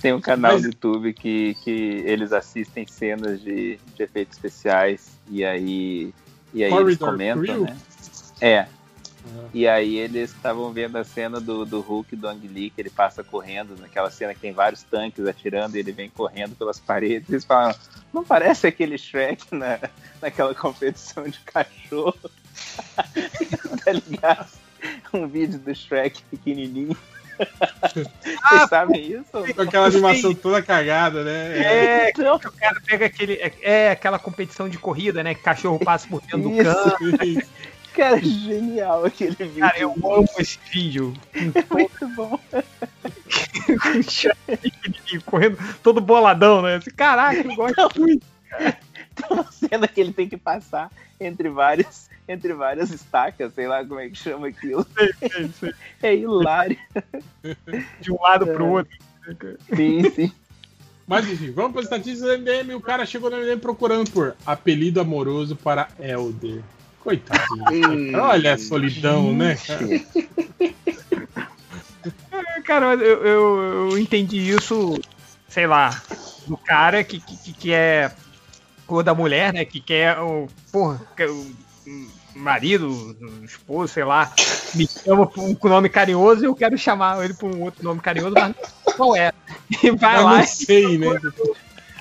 Tem 0.01 0.13
um 0.13 0.21
canal 0.21 0.53
Mas- 0.53 0.63
do 0.63 0.69
YouTube 0.69 1.13
que, 1.13 1.55
que 1.65 2.03
eles 2.07 2.33
assistem 2.33 2.87
cenas 2.87 3.41
de, 3.43 3.79
de 3.97 4.03
efeitos 4.03 4.37
especiais 4.37 5.11
e 5.29 5.45
aí, 5.45 6.15
e 6.55 6.63
aí 6.65 6.73
eles 6.73 6.97
comentam, 6.99 7.43
Crew? 7.43 7.65
né? 7.65 7.77
É. 8.41 8.67
E 9.53 9.67
aí 9.67 9.97
eles 9.99 10.31
estavam 10.31 10.73
vendo 10.73 10.97
a 10.97 11.05
cena 11.05 11.41
do, 11.41 11.65
do 11.67 11.81
Hulk 11.81 12.15
do 12.17 12.29
Ang 12.29 12.47
Lee, 12.47 12.71
que 12.71 12.81
ele 12.81 12.89
passa 12.91 13.23
correndo, 13.25 13.77
naquela 13.79 14.11
cena 14.11 14.33
que 14.33 14.41
tem 14.41 14.53
vários 14.53 14.83
tanques 14.85 15.27
atirando 15.27 15.77
e 15.77 15.81
ele 15.81 15.93
vem 15.93 16.09
correndo 16.09 16.55
pelas 16.55 16.79
paredes. 16.79 17.29
Eles 17.29 17.45
falam, 17.45 17.75
não 18.13 18.25
parece 18.25 18.67
aquele 18.69 18.97
Shrek 18.97 19.55
na, 19.55 19.79
naquela 20.23 20.55
competição 20.55 21.25
de 21.29 21.39
cachorro? 21.41 22.31
tá 23.85 23.93
ligado? 23.93 24.49
Um 25.13 25.27
vídeo 25.27 25.59
do 25.59 25.75
Shrek 25.75 26.23
pequenininho. 26.31 26.97
Vocês 27.39 28.69
sabem 28.69 29.13
isso? 29.13 29.55
Com 29.55 29.63
aquela 29.63 29.87
animação 29.87 30.35
toda 30.35 30.63
cagada, 30.63 31.23
né? 31.23 32.07
É, 32.07 32.13
que 32.13 32.21
o 32.23 32.53
cara 32.53 32.81
pega 32.85 33.07
aquele. 33.07 33.35
É, 33.35 33.53
é 33.63 33.91
aquela 33.91 34.19
competição 34.19 34.69
de 34.69 34.79
corrida, 34.79 35.23
né? 35.23 35.35
Que 35.35 35.43
cachorro 35.43 35.79
passa 35.79 36.09
por 36.09 36.21
dentro 36.21 36.43
do 36.43 36.53
Isso. 36.53 36.65
campo. 36.65 37.49
Cara, 37.95 38.21
genial 38.21 39.05
aquele 39.05 39.35
vídeo. 39.35 39.59
Cara, 39.59 39.79
eu 39.79 39.91
amo 40.05 40.29
esse 40.39 40.57
vídeo. 40.71 41.15
Muito 41.35 42.09
bom. 42.15 42.39
Com 43.83 43.99
o 43.99 44.03
Shrek 44.03 44.39
pequenininho, 44.47 45.23
correndo 45.27 45.59
todo 45.83 46.01
boladão, 46.01 46.63
né? 46.63 46.79
Caraca, 46.97 47.41
eu 47.41 47.57
gosto 47.57 48.01
muito. 48.01 48.25
Tem 49.19 49.37
uma 49.37 49.51
cena 49.51 49.89
que 49.89 50.01
ele 50.01 50.13
tem 50.13 50.29
que 50.29 50.37
passar 50.37 50.91
entre 51.21 51.49
várias, 51.49 52.09
entre 52.29 52.53
várias 52.55 52.91
estacas, 52.91 53.53
sei 53.55 53.67
lá 53.67 53.85
como 53.85 54.01
é 54.01 54.09
que 54.09 54.17
chama 54.17 54.49
aquilo. 54.49 54.87
É 56.03 56.15
hilário. 56.15 56.79
De 58.01 58.13
um 58.13 58.21
lado 58.21 58.47
pro 58.47 58.67
outro. 58.67 58.97
Sim, 59.75 60.11
sim. 60.11 60.33
Mas 61.07 61.29
enfim, 61.29 61.51
vamos 61.51 61.73
para 61.73 61.81
as 61.81 61.87
estatísticas 61.87 62.31
do 62.31 62.39
MDM. 62.39 62.75
O 62.75 62.81
cara 62.81 63.07
chegou 63.07 63.31
no 63.31 63.39
MDM 63.39 63.59
procurando 63.61 64.11
por 64.11 64.37
apelido 64.47 65.01
amoroso 65.01 65.57
para 65.57 65.89
Elder. 65.99 66.63
Coitadinho. 67.01 68.19
Olha 68.21 68.55
a 68.55 68.59
solidão, 68.59 69.33
né, 69.33 69.57
cara? 69.57 69.85
É, 72.31 72.61
Cara, 72.69 72.95
eu, 72.95 73.25
eu, 73.25 73.91
eu 73.91 73.99
entendi 73.99 74.37
isso, 74.51 75.01
sei 75.49 75.67
lá, 75.67 76.03
do 76.47 76.57
cara 76.57 77.03
que, 77.03 77.19
que, 77.19 77.53
que 77.55 77.73
é. 77.73 78.13
Ou 78.89 79.03
da 79.03 79.15
mulher, 79.15 79.53
né? 79.53 79.65
Que 79.65 79.81
quer 79.81 80.19
o. 80.19 80.49
Porra, 80.73 81.01
quer 81.17 81.29
o 81.29 81.47
marido, 82.35 82.89
o 83.21 83.45
esposo, 83.45 83.93
sei 83.93 84.05
lá, 84.05 84.33
me 84.75 84.87
chama 84.87 85.27
por 85.27 85.43
um 85.43 85.57
nome 85.69 85.89
carinhoso 85.89 86.43
e 86.43 86.47
eu 86.47 86.55
quero 86.55 86.77
chamar 86.79 87.23
ele 87.25 87.35
por 87.35 87.53
um 87.55 87.63
outro 87.63 87.83
nome 87.85 88.01
carinhoso, 88.01 88.35
mas 88.35 88.55
qual 88.97 89.17
é? 89.17 89.33
E 89.83 89.91
vai 89.91 90.19
Eu 90.19 90.23
lá. 90.25 90.33
não 90.37 90.41
e- 90.41 90.47
sei, 90.47 90.99
né? 90.99 91.09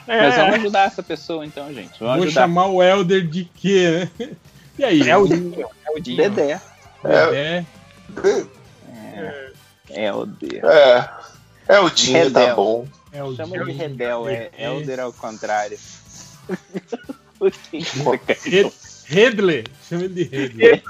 É. 0.08 0.22
Mas 0.22 0.36
vamos 0.36 0.53
ajudar 0.56 0.86
essa 0.88 1.03
pessoa 1.03 1.46
então, 1.46 1.68
gente. 1.74 2.00
Vamos 2.00 2.16
Vou 2.18 2.26
ajudar. 2.26 2.42
chamar 2.42 2.68
o 2.68 2.82
Elder 2.84 3.28
de 3.28 3.46
quê, 3.46 4.10
né? 4.20 4.30
E 4.80 4.84
aí? 4.86 5.10
É 5.10 5.18
o 5.18 5.28
Dinho, 5.28 5.66
é 5.86 5.92
o 5.92 6.00
Dinho. 6.00 6.18
Dedé. 6.18 6.62
É. 7.03 7.64
É 9.90 10.14
o 10.14 10.26
D. 10.26 10.62
É. 10.64 11.10
É 11.68 11.80
o 11.80 11.90
Dinho, 11.90 12.32
tá 12.32 12.53
bom. 12.53 12.88
É 13.12 13.24
o 13.24 13.36
Chama 13.36 13.58
de 13.66 13.72
Redel, 13.72 14.28
é 14.30 14.50
É. 14.58 14.68
Elder 14.68 15.00
ao 15.00 15.12
contrário. 15.14 15.78
Redley. 19.06 19.63
Chama 19.88 20.03
ele 20.03 20.26
de 20.26 20.38
Redley. 20.38 20.83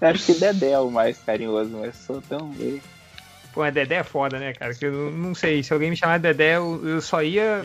Acho 0.00 0.26
que 0.26 0.34
Dedé 0.34 0.70
é 0.70 0.78
o 0.78 0.90
mais 0.90 1.18
carinhoso, 1.18 1.70
mas 1.70 1.96
sou 1.96 2.22
tão 2.22 2.46
meio. 2.48 2.80
Pô, 3.52 3.62
a 3.62 3.70
Dedé 3.70 3.96
é 3.96 4.04
foda, 4.04 4.38
né, 4.38 4.52
cara? 4.52 4.72
Que 4.74 4.86
eu 4.86 5.10
não- 5.10 5.34
sei, 5.34 5.62
se 5.62 5.72
alguém 5.72 5.90
me 5.90 5.96
chamar 5.96 6.18
de 6.18 6.22
Dedé, 6.24 6.56
eu, 6.56 6.80
eu 6.86 7.00
só 7.00 7.22
ia 7.22 7.62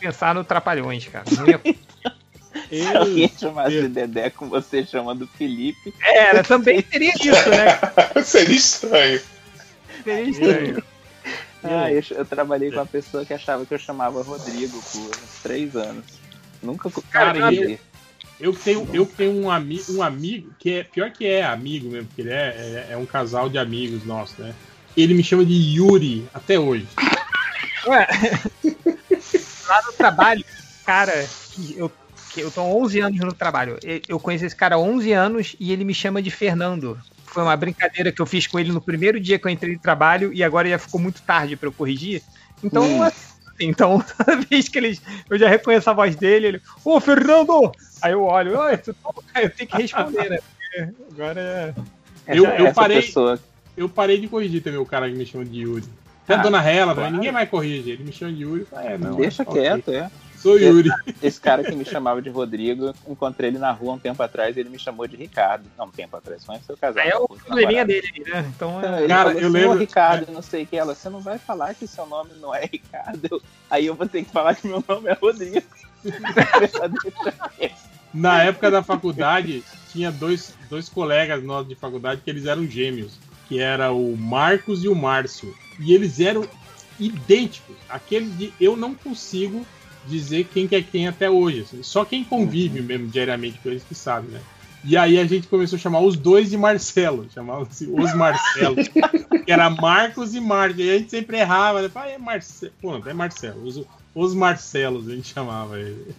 pensar 0.00 0.34
no 0.34 0.42
Trapalhões, 0.42 1.06
cara. 1.06 1.24
Não 1.36 1.46
ia... 1.46 1.60
Se 2.68 2.96
alguém 2.96 3.28
chamasse 3.38 3.80
de 3.82 3.88
Dedé 3.88 4.30
com 4.30 4.48
você 4.48 4.84
chamando 4.84 5.26
Felipe. 5.26 5.92
Era, 6.02 6.42
também 6.42 6.84
seria 6.90 7.12
isso, 7.14 7.50
né? 7.50 7.78
Seria 8.24 8.56
estranho. 8.56 9.20
Seria 10.04 10.30
estranho. 10.30 10.82
Ah, 11.62 11.90
eu, 11.92 12.02
eu 12.10 12.24
trabalhei 12.24 12.70
com 12.70 12.78
uma 12.78 12.86
pessoa 12.86 13.24
que 13.24 13.34
achava 13.34 13.66
que 13.66 13.74
eu 13.74 13.78
chamava 13.78 14.22
Rodrigo 14.22 14.82
por 14.92 15.10
uns 15.10 15.38
três 15.42 15.76
anos. 15.76 16.04
Nunca 16.62 16.90
Cara, 17.10 17.38
eu, 17.38 17.78
eu 18.38 18.52
tenho, 18.52 18.88
eu 18.92 19.06
tenho 19.06 19.32
um, 19.32 19.50
ami 19.50 19.82
um 19.88 20.02
amigo 20.02 20.50
que 20.58 20.74
é 20.74 20.84
pior 20.84 21.10
que 21.10 21.26
é 21.26 21.42
amigo 21.44 21.88
mesmo, 21.90 22.06
porque 22.06 22.22
ele 22.22 22.30
é, 22.32 22.86
é, 22.88 22.92
é 22.92 22.96
um 22.96 23.06
casal 23.06 23.48
de 23.48 23.58
amigos 23.58 24.04
nossos, 24.04 24.38
né? 24.38 24.54
Ele 24.96 25.14
me 25.14 25.22
chama 25.22 25.44
de 25.44 25.54
Yuri 25.54 26.26
até 26.34 26.58
hoje. 26.58 26.86
Ué, 27.86 28.06
lá 29.68 29.82
no 29.86 29.92
trabalho, 29.96 30.44
cara, 30.84 31.28
que 31.50 31.76
eu, 31.76 31.90
eu 32.36 32.50
tô 32.50 32.60
há 32.60 32.64
11 32.64 33.00
anos 33.00 33.20
no 33.20 33.32
trabalho. 33.32 33.78
Eu- 33.82 34.00
Eu 34.08 34.20
conheço 34.20 34.44
esse 34.44 34.56
cara 34.56 34.74
há 34.74 34.78
11 34.78 35.12
anos 35.12 35.54
e 35.60 35.72
ele 35.72 35.84
me 35.84 35.94
chama 35.94 36.20
de 36.20 36.30
Fernando. 36.30 36.98
Foi 37.32 37.42
uma 37.42 37.56
brincadeira 37.56 38.10
que 38.12 38.20
eu 38.20 38.26
fiz 38.26 38.46
com 38.46 38.58
ele 38.58 38.72
no 38.72 38.80
primeiro 38.80 39.20
dia 39.20 39.38
que 39.38 39.46
eu 39.46 39.50
entrei 39.50 39.74
no 39.74 39.78
trabalho 39.80 40.32
e 40.32 40.42
agora 40.42 40.68
já 40.68 40.78
ficou 40.78 41.00
muito 41.00 41.22
tarde 41.22 41.56
pra 41.56 41.68
eu 41.68 41.72
corrigir. 41.72 42.22
Então, 42.62 42.84
Hum. 42.84 43.02
assim, 43.02 43.20
então 43.60 44.04
toda 44.18 44.36
vez 44.48 44.68
que 44.68 44.78
ele, 44.78 44.98
eu 45.28 45.38
já 45.38 45.48
reconheço 45.48 45.88
a 45.88 45.92
voz 45.92 46.16
dele, 46.16 46.46
ele, 46.48 46.60
ô 46.84 46.98
Fernando! 47.00 47.70
Aí 48.02 48.12
eu 48.12 48.22
olho? 48.24 48.60
Aí 48.62 48.78
eu 49.44 49.50
tenho 49.50 49.68
que 49.70 49.76
responder, 49.76 50.28
né? 50.30 50.38
Porque 50.38 50.92
Agora 51.12 51.40
é. 51.40 51.74
Eu, 52.26 52.46
Essa- 52.46 52.56
eu 52.56 52.66
essa 52.66 52.74
parei, 52.80 53.02
pessoa- 53.02 53.40
eu 53.76 53.88
parei 53.88 54.18
de 54.20 54.28
corrigir 54.28 54.62
também 54.62 54.78
o 54.80 54.86
cara 54.86 55.08
que 55.10 55.16
me 55.16 55.26
chama 55.26 55.44
de 55.44 55.60
Yuri. 55.60 55.84
Até 56.24 56.34
a 56.34 56.40
Ah, 56.40 56.42
dona 56.42 56.58
Hela 56.62 56.84
claro. 56.84 56.96
também, 56.96 57.12
ninguém 57.12 57.32
mais 57.32 57.48
corrige. 57.48 57.90
Ele 57.90 58.04
me 58.04 58.12
chama 58.12 58.32
de 58.32 58.42
Yuri. 58.42 58.60
eu 58.60 58.66
falo, 58.66 58.82
É, 58.86 58.98
não, 58.98 59.16
Deixa 59.16 59.42
é, 59.42 59.46
quieto, 59.46 59.90
é. 59.90 60.10
Sou 60.40 60.58
Yuri. 60.58 60.88
Esse, 61.06 61.16
esse 61.26 61.40
cara 61.40 61.62
que 61.62 61.74
me 61.74 61.84
chamava 61.84 62.22
de 62.22 62.30
Rodrigo, 62.30 62.94
encontrei 63.06 63.50
ele 63.50 63.58
na 63.58 63.70
rua 63.72 63.94
um 63.94 63.98
tempo 63.98 64.22
atrás 64.22 64.56
e 64.56 64.60
ele 64.60 64.70
me 64.70 64.78
chamou 64.78 65.06
de 65.06 65.16
Ricardo. 65.16 65.64
Não, 65.76 65.86
um 65.86 65.90
tempo 65.90 66.16
atrás, 66.16 66.44
foi 66.44 66.54
antes 66.56 66.66
do 66.66 66.76
casal. 66.76 67.02
É 67.04 67.16
o 67.16 67.28
probleminha 67.28 67.84
dele, 67.84 68.24
né? 68.26 68.50
Então 68.56 68.80
é. 68.82 69.00
ele 69.00 69.08
Cara, 69.08 69.28
falou 69.30 69.40
eu 69.42 69.48
assim, 69.48 69.56
lembro- 69.58 69.76
"Ô, 69.76 69.78
Ricardo, 69.78 70.32
não 70.32 70.42
sei 70.42 70.62
o 70.62 70.66
que. 70.66 70.76
Ela, 70.76 70.94
você 70.94 71.08
não 71.10 71.20
vai 71.20 71.38
falar 71.38 71.74
que 71.74 71.86
seu 71.86 72.06
nome 72.06 72.30
não 72.40 72.54
é 72.54 72.64
Ricardo. 72.66 73.20
Eu- 73.30 73.42
Aí 73.70 73.86
eu 73.86 73.94
vou 73.94 74.08
ter 74.08 74.24
que 74.24 74.30
falar 74.32 74.54
que 74.56 74.66
meu 74.66 74.82
nome 74.88 75.08
é 75.10 75.12
Rodrigo. 75.12 75.62
Na 78.12 78.42
época 78.42 78.70
da 78.70 78.82
faculdade, 78.82 79.62
tinha 79.92 80.10
dois, 80.10 80.54
dois 80.68 80.88
colegas 80.88 81.42
nossos 81.44 81.68
de 81.68 81.74
faculdade 81.76 82.20
que 82.24 82.30
eles 82.30 82.46
eram 82.46 82.66
gêmeos, 82.66 83.12
que 83.48 83.60
era 83.60 83.92
o 83.92 84.16
Marcos 84.16 84.82
e 84.82 84.88
o 84.88 84.94
Márcio. 84.94 85.54
E 85.78 85.94
eles 85.94 86.18
eram 86.18 86.44
idênticos. 86.98 87.76
Aquele 87.88 88.26
de 88.30 88.52
eu 88.60 88.76
não 88.76 88.94
consigo 88.94 89.64
dizer 90.06 90.44
quem 90.52 90.66
que 90.66 90.76
é 90.76 90.82
quem 90.82 91.06
até 91.08 91.28
hoje. 91.30 91.60
assim. 91.62 91.82
Só 91.82 92.04
quem 92.04 92.24
convive 92.24 92.80
mesmo 92.80 93.06
diariamente 93.08 93.58
com 93.62 93.68
eles 93.68 93.82
que 93.82 93.94
sabe, 93.94 94.28
né? 94.32 94.40
E 94.82 94.96
aí 94.96 95.18
a 95.18 95.24
gente 95.26 95.46
começou 95.46 95.76
a 95.76 95.80
chamar 95.80 96.00
os 96.00 96.16
dois 96.16 96.48
de 96.48 96.56
Marcelo, 96.56 97.26
chamava-se 97.34 97.84
os 97.86 98.14
Marcelos, 98.14 98.88
que 99.44 99.52
era 99.52 99.68
Marcos 99.68 100.34
e 100.34 100.40
Márcio. 100.40 100.80
E 100.82 100.90
a 100.90 100.98
gente 100.98 101.10
sempre 101.10 101.36
errava, 101.38 101.82
né? 101.82 101.90
"Ah, 101.94 102.08
é 102.08 102.16
Marcelo. 102.16 102.72
Pronto, 102.80 103.06
é 103.08 103.12
Marcelo. 103.12 103.62
Os, 103.62 103.82
os 104.14 104.34
Marcelos 104.34 105.06
a 105.06 105.14
gente 105.14 105.34
chamava 105.34 105.78
ele. 105.78 106.14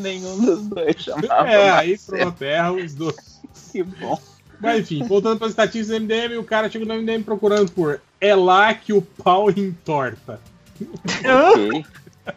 Nenhum 0.00 0.40
dos 0.40 0.66
dois 0.68 0.96
chamava. 0.96 1.50
É, 1.50 1.70
aí 1.70 1.90
Marcelo. 1.90 2.18
pronto, 2.22 2.42
erra 2.44 2.72
os 2.72 2.94
dois. 2.94 3.40
Que 3.70 3.82
bom. 3.82 4.18
Mas 4.58 4.80
enfim, 4.80 5.06
voltando 5.06 5.36
para 5.36 5.46
as 5.46 5.52
estatísticas 5.52 5.88
do 5.98 6.02
MDM, 6.04 6.38
o 6.38 6.44
cara 6.44 6.70
chegou 6.70 6.88
no 6.88 6.94
MDM 6.94 7.22
procurando 7.22 7.70
por 7.70 8.00
É 8.20 8.34
lá 8.34 8.72
que 8.72 8.92
o 8.94 9.02
pau 9.02 9.50
entorta. 9.50 10.40
Ok. 10.80 11.84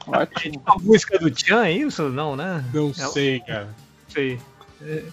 Ótimo. 0.08 0.62
A 0.66 0.78
música 0.80 1.18
do 1.20 1.30
Tchan, 1.32 1.66
é 1.66 1.72
isso? 1.72 2.10
Não, 2.10 2.36
né? 2.36 2.64
Não 2.74 2.90
É 2.92 3.08
sei, 3.08 3.40
cara. 3.42 3.66
Não 3.66 4.14
sei. 4.14 4.40
É, 4.82 5.04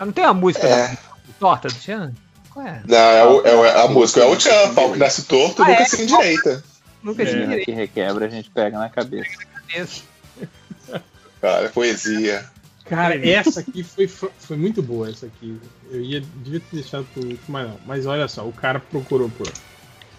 Não 0.00 0.12
tem 0.12 0.24
a 0.24 0.32
música 0.34 0.66
É. 0.66 0.88
da 0.88 0.98
torta 1.40 1.68
do 1.68 1.74
Tchan? 1.74 2.12
Qual 2.50 2.66
é? 2.66 2.82
Não, 2.86 2.96
é, 2.96 3.24
o- 3.24 3.46
é 3.46 3.54
o- 3.54 3.80
a 3.84 3.88
música 3.88 4.20
é 4.20 4.24
o 4.24 4.36
Tchan, 4.36 4.74
pau 4.74 4.92
que 4.92 4.98
nasce 4.98 5.24
torto, 5.24 5.62
Ah, 5.62 5.68
nunca 5.68 5.82
é? 5.82 5.84
se 5.84 6.02
endireita. 6.02 6.64
Nunca 7.02 7.22
É. 7.22 7.26
tive 7.26 7.64
Que 7.64 7.72
requebra, 7.72 8.26
a 8.26 8.28
gente 8.28 8.50
pega 8.50 8.78
na 8.78 8.88
cabeça. 8.88 9.30
disso. 9.68 10.04
Cara, 11.40 11.66
é 11.66 11.68
poesia. 11.68 12.44
Cara, 12.84 13.14
essa 13.28 13.60
aqui 13.60 13.82
foi, 13.84 14.08
foi, 14.08 14.56
muito 14.56 14.82
boa, 14.82 15.10
essa 15.10 15.26
aqui. 15.26 15.60
Eu 15.90 16.00
ia, 16.00 16.20
devia 16.36 16.58
ter 16.60 16.76
deixado 16.76 17.06
por 17.12 17.22
último, 17.22 17.40
mas 17.48 17.68
não. 17.68 17.78
Mas 17.86 18.06
olha 18.06 18.26
só, 18.26 18.46
o 18.48 18.52
cara 18.52 18.80
procurou 18.80 19.28
por 19.30 19.46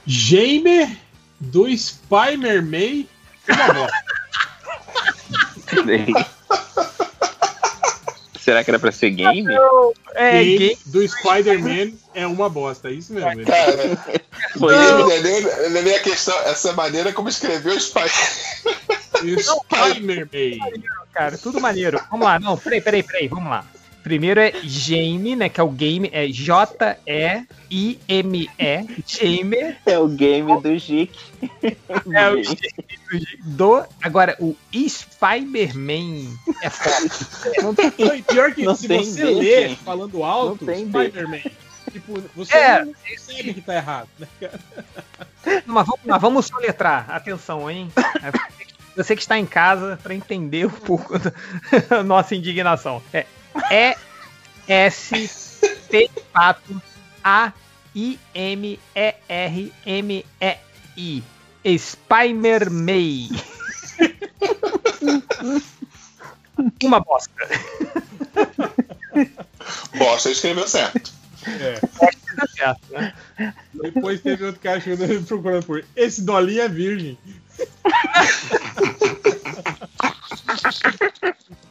Jaime 0.05 0.97
do 1.39 1.65
Spider 1.75 2.63
May. 2.63 3.07
Uma 3.49 3.73
bosta. 3.73 4.03
Será 8.39 8.63
que 8.63 8.71
era 8.71 8.79
pra 8.79 8.91
ser 8.91 9.11
game? 9.11 9.45
É, 10.15 10.43
Game 10.43 10.57
game. 10.57 10.77
do 10.87 11.07
Spider-Man 11.07 11.93
é 12.15 12.25
uma 12.25 12.49
bosta, 12.49 12.89
é 12.89 12.93
isso 12.93 13.13
mesmo. 13.13 13.45
Cara, 13.45 13.97
Foi 14.57 14.73
não, 14.73 15.11
é 15.11 15.21
nem, 15.21 15.41
não 15.41 15.77
é 15.77 15.81
nem 15.83 15.95
a 15.95 15.99
questão, 15.99 16.35
essa 16.41 16.73
maneira 16.73 17.13
como 17.13 17.29
escreveu 17.29 17.75
o 17.75 17.79
Spider. 17.79 18.09
Spider-Man. 19.39 20.27
Cara, 21.13 21.37
tudo 21.37 21.61
maneiro. 21.61 22.01
Vamos 22.09 22.25
lá, 22.25 22.39
não, 22.39 22.57
peraí, 22.57 22.81
peraí, 22.81 23.03
peraí, 23.03 23.27
vamos 23.27 23.49
lá. 23.49 23.65
Primeiro 24.09 24.39
é 24.39 24.51
Jaime, 24.63 25.35
né? 25.35 25.49
Que 25.49 25.59
é 25.61 25.63
o 25.63 25.69
game, 25.69 26.09
é 26.11 26.25
J-E-I-M-E, 26.27 27.45
Jaime. 29.05 29.75
É 29.85 29.99
o 29.99 30.07
game 30.07 30.59
do 30.61 30.75
Jic. 30.79 31.11
É 32.11 32.31
o 32.31 32.43
Jaime 32.43 33.27
do. 33.43 33.83
Agora, 34.01 34.35
o 34.39 34.55
Spider-Man 34.73 36.35
é 36.63 36.69
foda. 36.71 37.61
Não 37.61 37.75
tem- 37.75 37.93
Não, 37.99 38.15
e 38.15 38.21
pior 38.23 38.51
que 38.51 38.63
Não 38.63 38.75
se 38.75 38.87
tem 38.87 39.03
você 39.03 39.43
gente. 39.43 39.75
falando 39.83 40.23
alto. 40.23 40.65
Spider-Man. 40.65 41.41
Tipo, 41.91 42.23
você 42.35 42.57
É. 42.57 42.85
não 42.85 42.93
percebe 42.93 43.53
que 43.53 43.61
tá 43.61 43.75
errado, 43.75 44.09
né, 44.17 44.27
cara? 44.39 44.59
Mas 45.67 45.85
vamos 45.85 46.05
lá, 46.05 46.17
vamos 46.17 46.45
soletrar. 46.47 47.05
Atenção, 47.11 47.69
hein? 47.69 47.91
É, 47.95 48.31
Você 48.95 49.15
que 49.15 49.21
está 49.21 49.37
em 49.37 49.45
casa 49.45 49.99
para 50.01 50.15
entender 50.15 50.65
um 50.65 50.69
pouco 50.71 51.13
da 51.19 51.31
nossa 52.03 52.35
indignação. 52.35 53.01
É 53.13 53.25
E 53.71 53.95
S 54.67 55.59
T 55.89 56.09
pato 56.31 56.81
A 57.23 57.51
I 57.95 58.19
M 58.33 58.79
E 58.95 59.15
R 59.27 59.73
M 59.85 60.25
E 60.41 60.57
I. 60.97 61.23
Spider-Man. 61.77 63.29
Uma 66.83 66.99
bosta. 66.99 67.33
Bosta, 69.97 70.29
escreveu 70.29 70.67
certo. 70.67 71.11
É. 71.45 71.79
Certo, 72.55 72.81
né? 72.91 73.13
Depois 73.73 74.21
teve 74.21 74.45
outro 74.45 74.61
cara 74.61 74.79
chegando 74.79 75.25
procurando 75.25 75.65
por 75.65 75.83
esse 75.95 76.21
dolinho 76.21 76.61
é 76.61 76.69
virgem. 76.69 77.17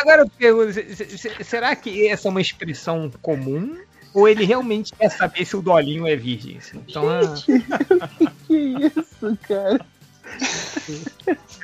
Agora 0.00 0.22
eu 0.22 0.28
pergunto, 0.28 0.72
se- 0.72 0.96
se- 0.96 1.18
se- 1.18 1.44
será 1.44 1.74
que 1.76 2.08
essa 2.08 2.28
é 2.28 2.30
uma 2.30 2.40
expressão 2.40 3.10
comum? 3.22 3.76
Ou 4.12 4.28
ele 4.28 4.44
realmente 4.44 4.92
quer 4.92 5.08
saber 5.08 5.44
se 5.44 5.56
o 5.56 5.62
Dolinho 5.62 6.06
é 6.06 6.16
virgem? 6.16 6.58
assim? 6.58 6.80
Então, 6.88 7.08
ah, 7.08 7.34
Que 8.46 8.54
isso, 8.56 9.38
cara? 9.46 9.80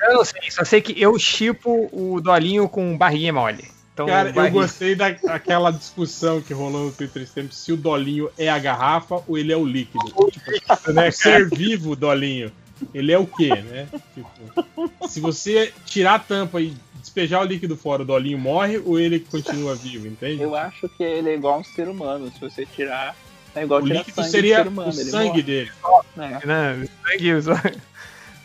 eu 0.03 0.13
não 0.13 0.23
sei, 0.25 0.49
só 0.51 0.63
sei 0.63 0.81
que 0.81 0.99
eu 1.01 1.17
chipo 1.19 1.89
o 1.91 2.21
Dolinho 2.21 2.69
com 2.69 2.97
barriguinha 2.97 3.33
mole. 3.33 3.65
Então, 3.93 4.05
Cara, 4.05 4.29
eu 4.29 4.51
gostei 4.51 4.93
da- 4.95 5.09
daquela 5.09 5.71
discussão 5.71 6.39
que 6.39 6.53
rolou 6.53 6.85
no 6.85 6.91
Twitter 6.91 7.23
esse 7.23 7.33
tempo, 7.33 7.51
se 7.51 7.71
o 7.71 7.77
dolinho 7.77 8.29
é 8.37 8.47
a 8.47 8.59
garrafa 8.59 9.23
ou 9.27 9.35
ele 9.39 9.51
é 9.51 9.57
o 9.57 9.65
líquido. 9.65 10.05
Tipo, 10.53 10.91
né, 10.93 11.07
o 11.09 11.11
ser 11.11 11.49
vivo, 11.49 11.95
dolinho, 11.95 12.51
ele 12.93 13.11
é 13.11 13.17
o 13.17 13.25
quê, 13.25 13.55
né? 13.63 13.87
Tipo, 14.13 15.07
se 15.09 15.19
você 15.19 15.73
tirar 15.83 16.13
a 16.15 16.19
tampa 16.19 16.61
e 16.61 16.75
despejar 17.07 17.41
o 17.41 17.45
líquido 17.45 17.75
fora, 17.75 18.03
o 18.03 18.05
dolinho 18.05 18.37
morre 18.37 18.77
ou 18.77 18.99
ele 18.99 19.19
continua 19.19 19.73
vivo, 19.75 20.07
entende? 20.07 20.41
Eu 20.41 20.55
acho 20.55 20.87
que 20.89 21.03
ele 21.03 21.29
é 21.29 21.35
igual 21.35 21.59
um 21.59 21.63
ser 21.63 21.87
humano. 21.87 22.31
Se 22.31 22.39
você 22.39 22.65
tirar. 22.65 23.15
É 23.55 23.63
igual 23.63 23.81
O 23.81 23.83
tirar 23.83 23.99
líquido 23.99 24.15
sangue 24.15 24.29
seria 24.29 24.57
ser 24.57 24.67
humano. 24.67 24.91
o 24.91 24.93
ele 24.93 25.09
sangue 25.09 25.27
morre. 25.29 25.41
dele. 25.43 25.71
É. 26.17 26.47
né, 26.47 26.83
o 26.83 27.09
sangue, 27.09 27.33
o 27.33 27.41
sangue. 27.41 27.77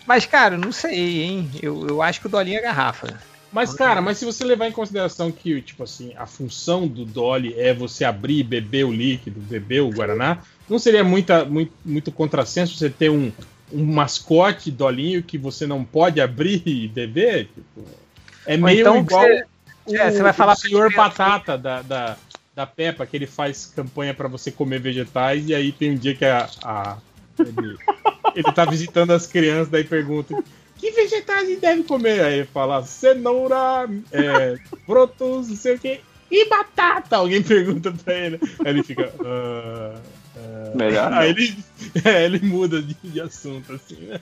Mas, 0.06 0.26
cara, 0.26 0.56
não 0.56 0.72
sei, 0.72 1.22
hein? 1.22 1.50
Eu, 1.62 1.86
eu 1.86 2.02
acho 2.02 2.20
que 2.20 2.26
o 2.26 2.30
Dolinho 2.30 2.58
é 2.58 2.62
garrafa. 2.62 3.20
Mas, 3.52 3.74
cara, 3.74 4.00
mas 4.00 4.16
se 4.16 4.24
você 4.24 4.44
levar 4.44 4.66
em 4.66 4.72
consideração 4.72 5.30
que, 5.30 5.60
tipo 5.60 5.82
assim, 5.82 6.14
a 6.16 6.24
função 6.24 6.88
do 6.88 7.04
Dolly 7.04 7.54
é 7.58 7.74
você 7.74 8.02
abrir 8.02 8.38
e 8.38 8.42
beber 8.42 8.84
o 8.84 8.90
líquido, 8.90 9.38
beber 9.40 9.82
o 9.82 9.90
Guaraná, 9.90 10.38
não 10.68 10.78
seria 10.78 11.04
muita, 11.04 11.44
muito, 11.44 11.72
muito 11.84 12.10
contrassenso 12.10 12.74
você 12.74 12.88
ter 12.88 13.10
um, 13.10 13.30
um 13.70 13.84
mascote 13.84 14.70
Dolinho 14.70 15.22
que 15.22 15.36
você 15.36 15.66
não 15.66 15.84
pode 15.84 16.18
abrir 16.18 16.62
e 16.66 16.88
beber? 16.88 17.50
Tipo, 17.54 17.84
é 18.46 18.56
meio 18.56 18.80
então 18.80 18.96
igual 18.98 19.22
você- 19.22 19.44
o, 19.86 19.96
é, 19.96 20.10
você 20.10 20.22
vai 20.22 20.32
falar 20.32 20.52
o 20.52 20.56
senhor 20.56 20.92
Batata 20.94 21.58
da, 21.58 21.82
da, 21.82 22.16
da 22.54 22.66
Peppa, 22.66 23.04
que 23.06 23.16
ele 23.16 23.26
faz 23.26 23.66
campanha 23.66 24.14
pra 24.14 24.28
você 24.28 24.50
comer 24.50 24.80
vegetais, 24.80 25.48
e 25.48 25.54
aí 25.54 25.72
tem 25.72 25.92
um 25.92 25.96
dia 25.96 26.14
que 26.14 26.24
a, 26.24 26.48
a- 26.62 26.96
ele, 27.38 27.76
ele 28.36 28.52
tá 28.52 28.64
visitando 28.64 29.12
as 29.12 29.26
crianças, 29.26 29.68
daí 29.68 29.84
pergunta 29.84 30.40
que 30.78 30.90
vegetais 30.92 31.48
ele 31.48 31.60
deve 31.60 31.82
comer? 31.84 32.22
Aí 32.24 32.34
ele 32.40 32.46
fala 32.46 32.84
cenoura, 32.84 33.88
é, 34.12 34.56
brotos, 34.86 35.48
não 35.48 35.56
sei 35.56 35.74
o 35.76 35.78
que, 35.78 36.00
e 36.30 36.48
batata. 36.48 37.16
Alguém 37.16 37.42
pergunta 37.42 37.92
pra 37.92 38.14
ele. 38.14 38.40
Aí 38.64 38.70
ele 38.72 38.82
fica. 38.82 39.12
"Ah, 39.24 39.94
ah." 40.36 40.72
Melhor. 40.74 41.12
Aí 41.12 41.30
ele, 41.30 41.64
é, 42.04 42.24
ele 42.24 42.40
muda 42.40 42.80
de, 42.82 42.94
de 42.94 43.20
assunto, 43.20 43.72
assim, 43.74 43.96
né? 44.06 44.20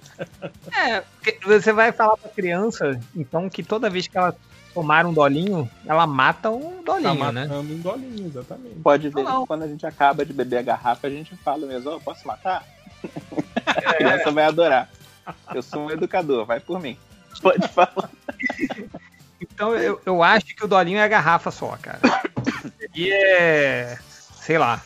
É, 0.77 1.03
você 1.45 1.73
vai 1.73 1.93
falar 1.93 2.17
pra 2.17 2.31
criança, 2.31 3.01
então, 3.15 3.49
que 3.49 3.63
toda 3.63 3.91
vez 3.91 4.07
que 4.07 4.17
ela 4.17 4.35
tomar 4.75 5.05
um 5.05 5.13
Dolinho, 5.13 5.69
ela 5.85 6.07
mata 6.07 6.51
um 6.51 6.83
Tá 6.83 6.93
Dolinho, 6.93 7.33
né? 7.33 7.47
matando 7.47 7.75
um 7.75 7.79
dolinho, 7.79 8.27
exatamente. 8.27 8.77
Pode 8.77 9.09
ver 9.09 9.23
Não, 9.23 9.41
não. 9.41 9.47
quando 9.47 9.63
a 9.65 9.69
gente 9.69 9.85
acaba 9.85 10.25
de 10.25 10.33
beber 10.33 10.59
a 10.59 10.63
garrafa, 10.63 11.07
a 11.09 11.11
gente 11.11 11.35
fala 11.37 11.67
mesmo, 11.67 11.91
"Ô, 11.91 12.01
posso 12.01 12.27
matar? 12.27 12.65
A 13.67 13.95
criança 13.95 14.31
vai 14.31 14.45
adorar. 14.45 14.89
Eu 15.55 15.63
sou 15.63 15.87
um 15.87 15.91
educador, 15.91 16.45
vai 16.45 16.61
por 16.61 16.81
mim. 16.81 16.97
Pode 17.43 17.67
falar. 17.69 18.11
Então 19.41 19.75
eu, 19.77 20.01
eu 20.05 20.23
acho 20.23 20.47
que 20.55 20.65
o 20.65 20.69
Dolinho 20.69 20.99
é 20.99 21.03
a 21.05 21.09
garrafa 21.09 21.51
só, 21.51 21.77
cara. 21.81 22.01
E 22.95 23.11
é. 23.13 23.99
sei 24.41 24.59
lá. 24.59 24.83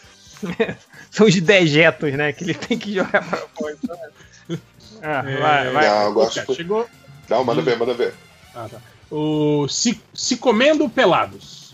São 1.15 1.29
os 1.29 1.41
dejetos, 1.41 2.13
né? 2.15 2.33
Que 2.33 2.43
ele 2.43 2.55
tem 2.55 2.77
que 2.77 2.93
jogar 2.93 3.23
pra 3.25 3.39
fora. 3.55 3.77
Ah, 5.01 5.23
vai, 5.23 5.71
vai. 5.71 5.89
Não, 5.89 6.03
eu 6.07 6.13
gosto. 6.13 6.35
Cara, 6.35 6.55
chegou. 6.55 6.89
Não, 7.29 7.45
manda 7.45 7.63
ver, 7.63 7.79
manda 7.79 7.95
ver. 7.95 8.15
Ah, 8.53 8.67
tá. 8.69 8.79
O 9.11 9.69
se, 9.69 10.03
se 10.13 10.37
comendo 10.39 10.89
pelados. 10.89 11.73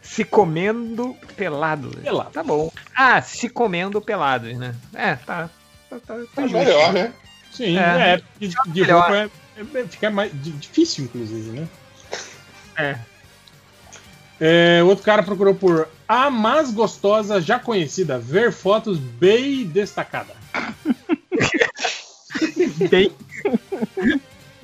Se 0.00 0.24
comendo 0.24 1.14
pelados. 1.36 1.94
Pelado. 1.96 2.30
Tá 2.30 2.42
bom. 2.42 2.72
Ah, 2.94 3.20
se 3.20 3.50
comendo 3.50 4.00
pelados, 4.00 4.56
né? 4.56 4.74
É, 4.94 5.16
tá. 5.16 5.50
tá, 5.90 5.98
tá, 6.06 6.14
tá 6.34 6.42
É 6.42 6.46
melhor, 6.46 6.92
né? 6.94 7.12
Sim, 7.52 7.76
É. 7.76 8.14
é, 8.14 8.22
de, 8.38 8.48
de 8.68 8.80
melhor. 8.80 9.00
roupa 9.02 9.16
é, 9.58 9.80
é- 9.80 9.86
fica 9.86 10.08
mais 10.10 10.32
di- 10.32 10.52
difícil, 10.52 11.04
inclusive, 11.04 11.50
né? 11.60 11.68
É. 12.78 12.96
É, 14.40 14.82
outro 14.82 15.04
cara 15.04 15.22
procurou 15.22 15.54
por 15.54 15.88
a 16.06 16.30
mais 16.30 16.70
gostosa 16.70 17.40
já 17.40 17.58
conhecida, 17.58 18.18
ver 18.18 18.52
fotos 18.52 18.98
bem 18.98 19.64
destacada. 19.66 20.34
Bem. 22.90 23.10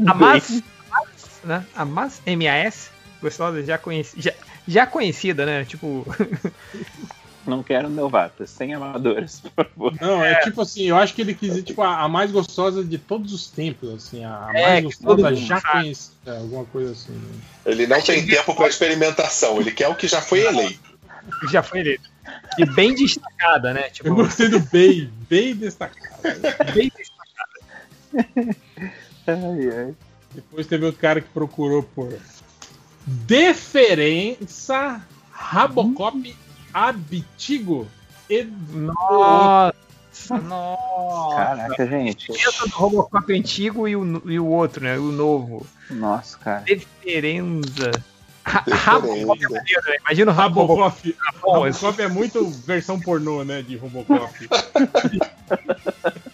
A 0.07 0.15
Mas, 0.15 0.63
né? 1.43 1.65
A 1.75 1.85
Mas, 1.85 2.21
M-A-S, 2.27 2.91
gostosa, 3.21 3.65
já, 3.65 3.79
conheci, 3.79 4.21
já, 4.21 4.33
já 4.69 4.87
conhecida, 4.87 5.47
né? 5.47 5.65
Tipo, 5.65 6.07
Não 7.47 7.63
quero 7.63 7.89
novatas, 7.89 8.51
sem 8.51 8.73
amadoras, 8.73 9.41
por 9.41 9.51
favor. 9.67 9.95
Não, 10.01 10.25
é, 10.25 10.37
tipo 10.43 10.61
assim, 10.61 10.85
eu 10.85 10.97
acho 10.97 11.13
que 11.15 11.23
ele 11.23 11.35
quis 11.35 11.49
dizer 11.51 11.63
tipo, 11.65 11.83
a, 11.83 12.03
a 12.03 12.09
mais 12.09 12.31
gostosa 12.31 12.85
de 12.85 12.99
todos 12.99 13.33
os 13.33 13.49
tempos, 13.51 13.93
assim, 13.93 14.25
a, 14.25 14.47
a 14.47 14.57
É, 14.57 14.81
mais 14.83 14.97
todo 14.99 15.23
gostosa 15.23 15.37
já 15.47 15.61
conhecida, 15.61 16.39
alguma 16.39 16.65
coisa 16.67 16.93
assim. 16.93 17.13
né? 17.13 17.41
Ele 17.67 17.87
não 17.87 18.01
tem 18.01 18.25
tempo 18.25 18.55
pra 18.55 18.69
experimentação, 18.69 19.61
ele 19.61 19.73
quer 19.73 19.89
o 19.89 19.95
que 19.97 20.07
já 20.07 20.21
foi 20.21 20.41
eleito. 20.47 20.81
já 21.51 21.63
foi 21.63 21.81
eleito. 21.81 22.11
E 22.59 22.65
bem 22.65 22.95
destacada, 22.95 23.73
né? 23.75 23.87
Eu 23.87 23.91
Tipo, 23.91 24.15
gostei 24.15 24.49
do 24.49 24.61
bem, 24.61 25.11
bem 25.29 25.57
destacado. 25.57 26.21
bem 26.75 26.93
destacada. 26.97 28.57
Ai, 29.27 29.69
ai. 29.87 29.95
Depois 30.35 30.67
teve 30.67 30.85
outro 30.87 31.01
cara 31.01 31.21
que 31.21 31.29
procurou 31.29 31.83
por 31.83 32.13
Deferença 33.07 35.01
Rabocop 35.33 36.37
Abitigo 36.73 37.87
e 38.29 38.45
Nossa, 38.71 39.75
Nossa. 40.43 41.37
Caraca, 41.37 41.87
gente. 41.87 42.33
Diferença 42.33 42.67
do 42.69 42.75
Robocop 42.75 43.33
antigo 43.33 43.87
e 43.89 43.97
o, 43.97 44.23
e 44.31 44.39
o 44.39 44.47
outro, 44.47 44.85
né? 44.85 44.99
O 44.99 45.13
novo. 45.13 45.67
Nossa, 45.91 46.39
cara. 46.39 46.65
Diferença. 46.65 47.91
Ra- 48.45 48.65
Rabocop 48.69 49.45
é 49.45 49.49
maneiro, 49.49 49.83
né? 49.87 49.97
Imagina 50.01 50.33
o 50.33 50.35
Robocop. 50.35 51.17
bom, 51.41 51.53
Robocop 51.61 52.03
é 52.03 52.09
muito 52.09 52.49
versão 52.67 52.99
pornô, 52.99 53.45
né? 53.45 53.63
De 53.63 53.77
Robocop. 53.77 54.49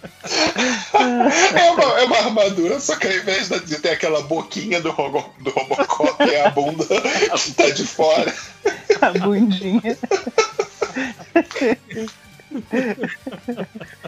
É 0.95 1.71
uma, 1.71 1.83
é 2.01 2.05
uma 2.05 2.17
armadura, 2.19 2.81
só 2.81 2.97
que 2.97 3.07
ao 3.07 3.13
invés 3.13 3.49
de 3.49 3.79
ter 3.79 3.91
aquela 3.91 4.23
boquinha 4.23 4.81
do, 4.81 4.91
Robo, 4.91 5.33
do 5.41 5.51
Robocop, 5.51 6.23
é 6.23 6.47
a 6.47 6.51
bunda 6.51 6.85
que 7.37 7.53
tá 7.53 7.71
de 7.71 7.87
fora. 7.87 8.35
A 9.01 9.11
bundinha. 9.19 9.97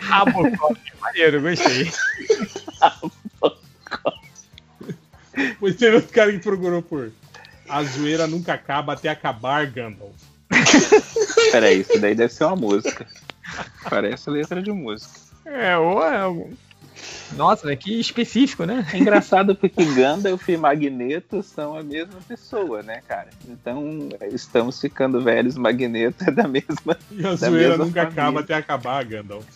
Rabocop, 0.00 0.80
maneiro, 1.00 1.40
gostei. 1.42 1.92
Pois 5.58 5.76
teve 5.76 5.96
outro 5.96 6.12
cara 6.12 6.32
que 6.32 6.38
procurou 6.38 6.82
por. 6.82 7.12
A 7.68 7.84
zoeira 7.84 8.26
nunca 8.26 8.54
acaba 8.54 8.94
até 8.94 9.08
acabar, 9.08 9.66
Gandalf. 9.66 10.12
Peraí, 11.52 11.80
isso 11.80 11.98
daí 12.00 12.14
deve 12.14 12.32
ser 12.32 12.44
uma 12.44 12.56
música. 12.56 13.06
Parece 13.88 14.28
letra 14.28 14.62
de 14.62 14.72
música. 14.72 15.29
É, 15.50 15.76
ou 15.76 16.02
é. 16.04 16.46
Nossa, 17.36 17.66
né? 17.66 17.76
que 17.76 17.98
específico, 17.98 18.64
né? 18.64 18.86
É 18.92 18.98
engraçado 18.98 19.54
porque 19.54 19.84
Gandalf 19.84 20.48
e 20.48 20.56
Magneto 20.56 21.42
são 21.42 21.76
a 21.76 21.82
mesma 21.82 22.20
pessoa, 22.26 22.82
né, 22.82 23.02
cara? 23.08 23.28
Então, 23.48 24.08
estamos 24.32 24.80
ficando 24.80 25.20
velhos, 25.20 25.56
Magneto 25.56 26.24
é 26.24 26.30
da 26.30 26.46
mesma. 26.46 26.96
E 27.10 27.26
a 27.26 27.34
zoeira 27.34 27.76
nunca 27.76 28.02
família. 28.02 28.22
acaba 28.22 28.40
até 28.40 28.54
acabar, 28.54 29.04
Gandalf. 29.04 29.46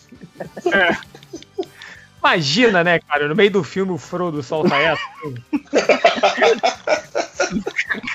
Imagina, 2.19 2.83
né, 2.83 2.99
cara? 2.99 3.27
No 3.27 3.35
meio 3.35 3.51
do 3.51 3.63
filme 3.63 3.91
o 3.91 3.97
Frodo 3.97 4.41
solta 4.41 4.75
essa. 4.75 5.01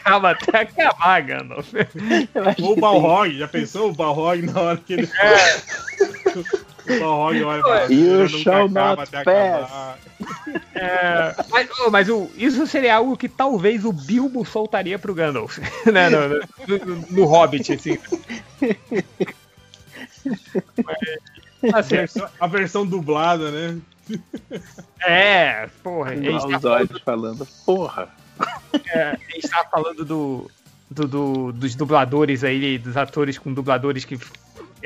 Acaba 0.00 0.30
até 0.32 0.62
acabar, 0.62 1.22
Gandalf. 1.22 1.72
Ou 2.60 2.72
o 2.72 2.80
Balrog, 2.80 3.38
já 3.38 3.46
pensou 3.46 3.90
o 3.90 3.94
Balrog 3.94 4.42
na 4.42 4.60
hora 4.60 4.76
que 4.78 4.94
ele. 4.94 5.08
o 6.34 6.60
Balrog 6.98 7.42
olha 7.42 7.62
pra 7.62 7.84
You 7.86 8.28
shall 8.28 8.68
not 8.68 9.02
até 9.02 9.22
pass. 9.24 9.64
acabar. 9.64 9.98
É, 10.74 11.34
mas 11.50 11.68
mas 11.90 12.08
o, 12.08 12.30
isso 12.36 12.66
seria 12.66 12.96
algo 12.96 13.16
que 13.16 13.28
talvez 13.28 13.84
o 13.84 13.92
Bilbo 13.92 14.44
soltaria 14.44 14.98
pro 14.98 15.14
Gandalf, 15.14 15.58
né? 15.92 16.08
No, 16.10 16.28
no- 16.28 16.38
no- 16.96 17.06
no 17.10 17.24
Hobbit, 17.26 17.72
assim. 17.74 17.98
Mas, 20.84 21.74
A 21.74 21.78
assim, 21.78 21.96
versão, 21.96 22.28
a 22.40 22.46
versão 22.46 22.86
dublada, 22.86 23.50
né? 23.50 23.78
é, 25.06 25.68
porra, 25.82 26.10
a 26.12 26.16
gente, 26.16 26.26
Igual 26.26 26.40
tá 26.40 26.56
os 26.56 26.62
falando, 26.62 26.74
olhos 26.90 27.02
falando, 27.02 27.48
porra. 27.66 28.08
é, 28.88 29.02
a 29.02 29.16
gente 29.34 29.48
tá 29.48 29.64
falando 29.70 30.04
do, 30.04 30.50
do- 30.90 31.08
do- 31.08 31.52
dos 31.52 31.74
dubladores 31.74 32.42
aí, 32.42 32.78
dos 32.78 32.96
atores 32.96 33.38
com 33.38 33.52
dubladores 33.52 34.04
que 34.04 34.18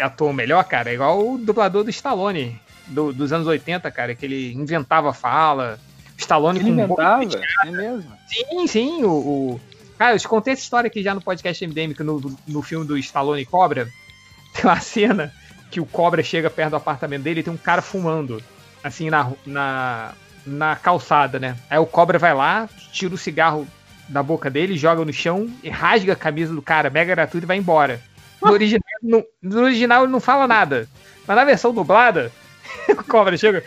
atuam 0.00 0.32
melhor, 0.32 0.62
cara. 0.64 0.90
É 0.90 0.94
igual 0.94 1.26
o 1.34 1.38
dublador 1.38 1.84
do 1.84 1.90
Stallone, 1.90 2.60
do- 2.86 3.12
dos 3.12 3.32
anos 3.32 3.46
80, 3.46 3.90
cara, 3.90 4.14
que 4.14 4.24
ele 4.26 4.52
inventava 4.52 5.12
fala. 5.12 5.78
Stallone 6.16 6.58
Ele 6.60 6.66
com 6.66 6.72
inventava? 6.72 7.24
É 7.64 7.70
mesmo? 7.70 8.12
Sim, 8.28 8.66
sim. 8.66 9.04
O, 9.04 9.10
o- 9.10 9.60
Cara, 9.98 10.14
eu 10.16 10.18
te 10.18 10.26
contei 10.26 10.52
essa 10.52 10.62
história 10.62 10.88
aqui 10.88 11.02
já 11.04 11.14
no 11.14 11.20
podcast 11.20 11.64
MDM, 11.64 11.94
que 11.94 12.02
no, 12.02 12.20
no 12.48 12.62
filme 12.62 12.84
do 12.84 12.98
Stallone 12.98 13.44
Cobra, 13.44 13.88
tem 14.52 14.64
uma 14.64 14.80
cena 14.80 15.32
que 15.70 15.80
o 15.80 15.86
Cobra 15.86 16.22
chega 16.22 16.50
perto 16.50 16.70
do 16.70 16.76
apartamento 16.76 17.22
dele 17.22 17.40
e 17.40 17.42
tem 17.44 17.52
um 17.52 17.56
cara 17.56 17.80
fumando, 17.80 18.42
assim, 18.82 19.08
na, 19.08 19.30
na, 19.46 20.12
na 20.44 20.76
calçada, 20.76 21.38
né? 21.38 21.56
Aí 21.70 21.78
o 21.78 21.86
Cobra 21.86 22.18
vai 22.18 22.34
lá, 22.34 22.68
tira 22.92 23.14
o 23.14 23.18
cigarro 23.18 23.66
da 24.08 24.22
boca 24.22 24.50
dele, 24.50 24.76
joga 24.76 25.04
no 25.04 25.12
chão 25.12 25.48
e 25.62 25.70
rasga 25.70 26.12
a 26.12 26.16
camisa 26.16 26.52
do 26.54 26.60
cara, 26.60 26.90
mega 26.90 27.14
gratuito 27.14 27.44
e 27.44 27.48
vai 27.48 27.56
embora. 27.56 28.00
No 28.44 28.52
original, 28.52 28.82
no, 29.02 29.24
no 29.42 29.62
original 29.62 30.02
ele 30.04 30.12
não 30.12 30.20
fala 30.20 30.46
nada. 30.46 30.88
Mas 31.26 31.36
na 31.36 31.44
versão 31.44 31.72
dublada, 31.72 32.30
o 32.90 33.02
Cobra 33.04 33.36
chega 33.36 33.64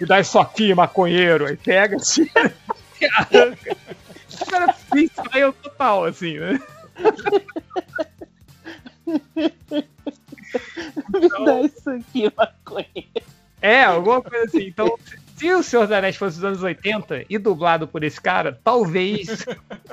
e 0.00 0.06
dá 0.06 0.20
isso 0.20 0.38
aqui, 0.38 0.74
maconheiro, 0.74 1.46
aí 1.46 1.56
pega 1.56 1.96
e 3.00 3.06
arranca. 3.06 3.76
O 4.40 4.46
cara 4.46 4.72
freestyle 4.72 5.52
total, 5.62 6.04
assim, 6.04 6.38
né? 6.38 6.60
Me 11.08 11.28
dá 11.44 11.60
isso 11.60 11.90
aqui, 11.90 12.32
maconha. 12.36 12.86
É, 13.60 13.84
alguma 13.84 14.22
coisa 14.22 14.44
assim. 14.46 14.66
Então, 14.66 14.96
se 15.36 15.50
o 15.52 15.62
Senhor 15.62 15.86
dos 15.86 15.92
Anéis 15.92 16.16
fosse 16.16 16.36
dos 16.36 16.44
anos 16.44 16.62
80 16.62 17.24
e 17.28 17.38
dublado 17.38 17.86
por 17.86 18.02
esse 18.04 18.20
cara, 18.20 18.58
talvez 18.64 19.44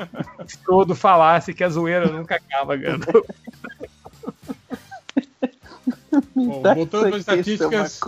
todo 0.66 0.96
falasse 0.96 1.54
que 1.54 1.64
a 1.64 1.70
zoeira 1.70 2.08
nunca 2.08 2.36
acaba, 2.36 2.76
Gandalf. 2.78 3.26
Bom, 6.36 6.62
voltando 6.62 7.10
para 7.10 7.18
estatísticas, 7.18 8.00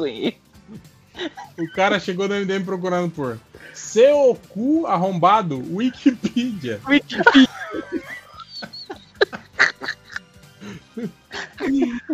o 1.57 1.67
cara 1.73 1.99
chegou 1.99 2.27
no 2.27 2.35
MDM 2.35 2.63
procurando 2.63 3.11
por 3.11 3.39
seu 3.73 4.39
cu 4.49 4.85
arrombado, 4.87 5.57
Wikipedia. 5.73 6.79
Wikipedia. 6.87 7.49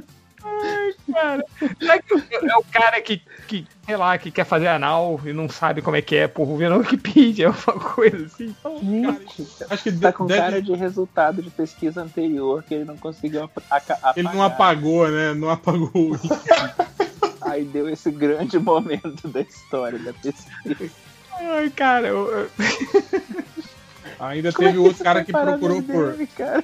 Ai, 0.46 0.94
cara. 1.14 1.44
Será 1.80 2.02
que 2.02 2.14
é 2.14 2.58
o 2.58 2.64
cara 2.72 3.02
que, 3.02 3.22
que, 3.48 3.66
sei 3.86 3.98
lá, 3.98 4.18
que 4.18 4.30
quer 4.32 4.46
fazer 4.46 4.68
anal 4.68 5.20
e 5.26 5.34
não 5.34 5.50
sabe 5.50 5.82
como 5.82 5.96
é 5.98 6.02
que 6.02 6.16
é, 6.16 6.28
por 6.28 6.46
ver 6.58 6.70
na 6.70 6.78
Wikipedia, 6.78 7.48
alguma 7.66 7.80
coisa 7.94 8.26
assim? 8.26 8.54
Gente, 8.82 9.48
Acho 9.70 9.84
que 9.84 9.92
tá 9.94 10.12
com 10.14 10.26
deve- 10.28 10.40
cara 10.42 10.62
de 10.62 10.74
resultado 10.74 11.42
de 11.42 11.50
pesquisa 11.50 12.02
anterior 12.02 12.64
que 12.64 12.74
ele 12.76 12.86
não 12.86 12.98
conseguiu 12.98 13.44
apagar. 13.44 14.14
ele 14.16 14.28
não 14.30 14.44
apagou, 14.44 15.10
né? 15.10 15.34
Não 15.34 15.50
apagou. 15.50 15.92
Aí 17.42 17.64
deu 17.64 17.88
esse 17.90 18.12
grande 18.12 18.58
momento 18.60 19.28
da 19.28 19.42
história 19.42 19.98
da 20.00 20.14
pesquisa. 20.14 20.94
Ai, 21.40 21.70
cara, 21.70 22.08
eu- 22.08 22.50
Ainda 24.20 24.54
Como 24.54 24.68
é 24.68 24.72
teve 24.72 24.80
outro 24.80 25.04
cara 25.04 25.24
que 25.26 25.32
procurou 25.32 25.78
no 25.78 25.84
por 25.84 26.28
cara? 26.36 26.64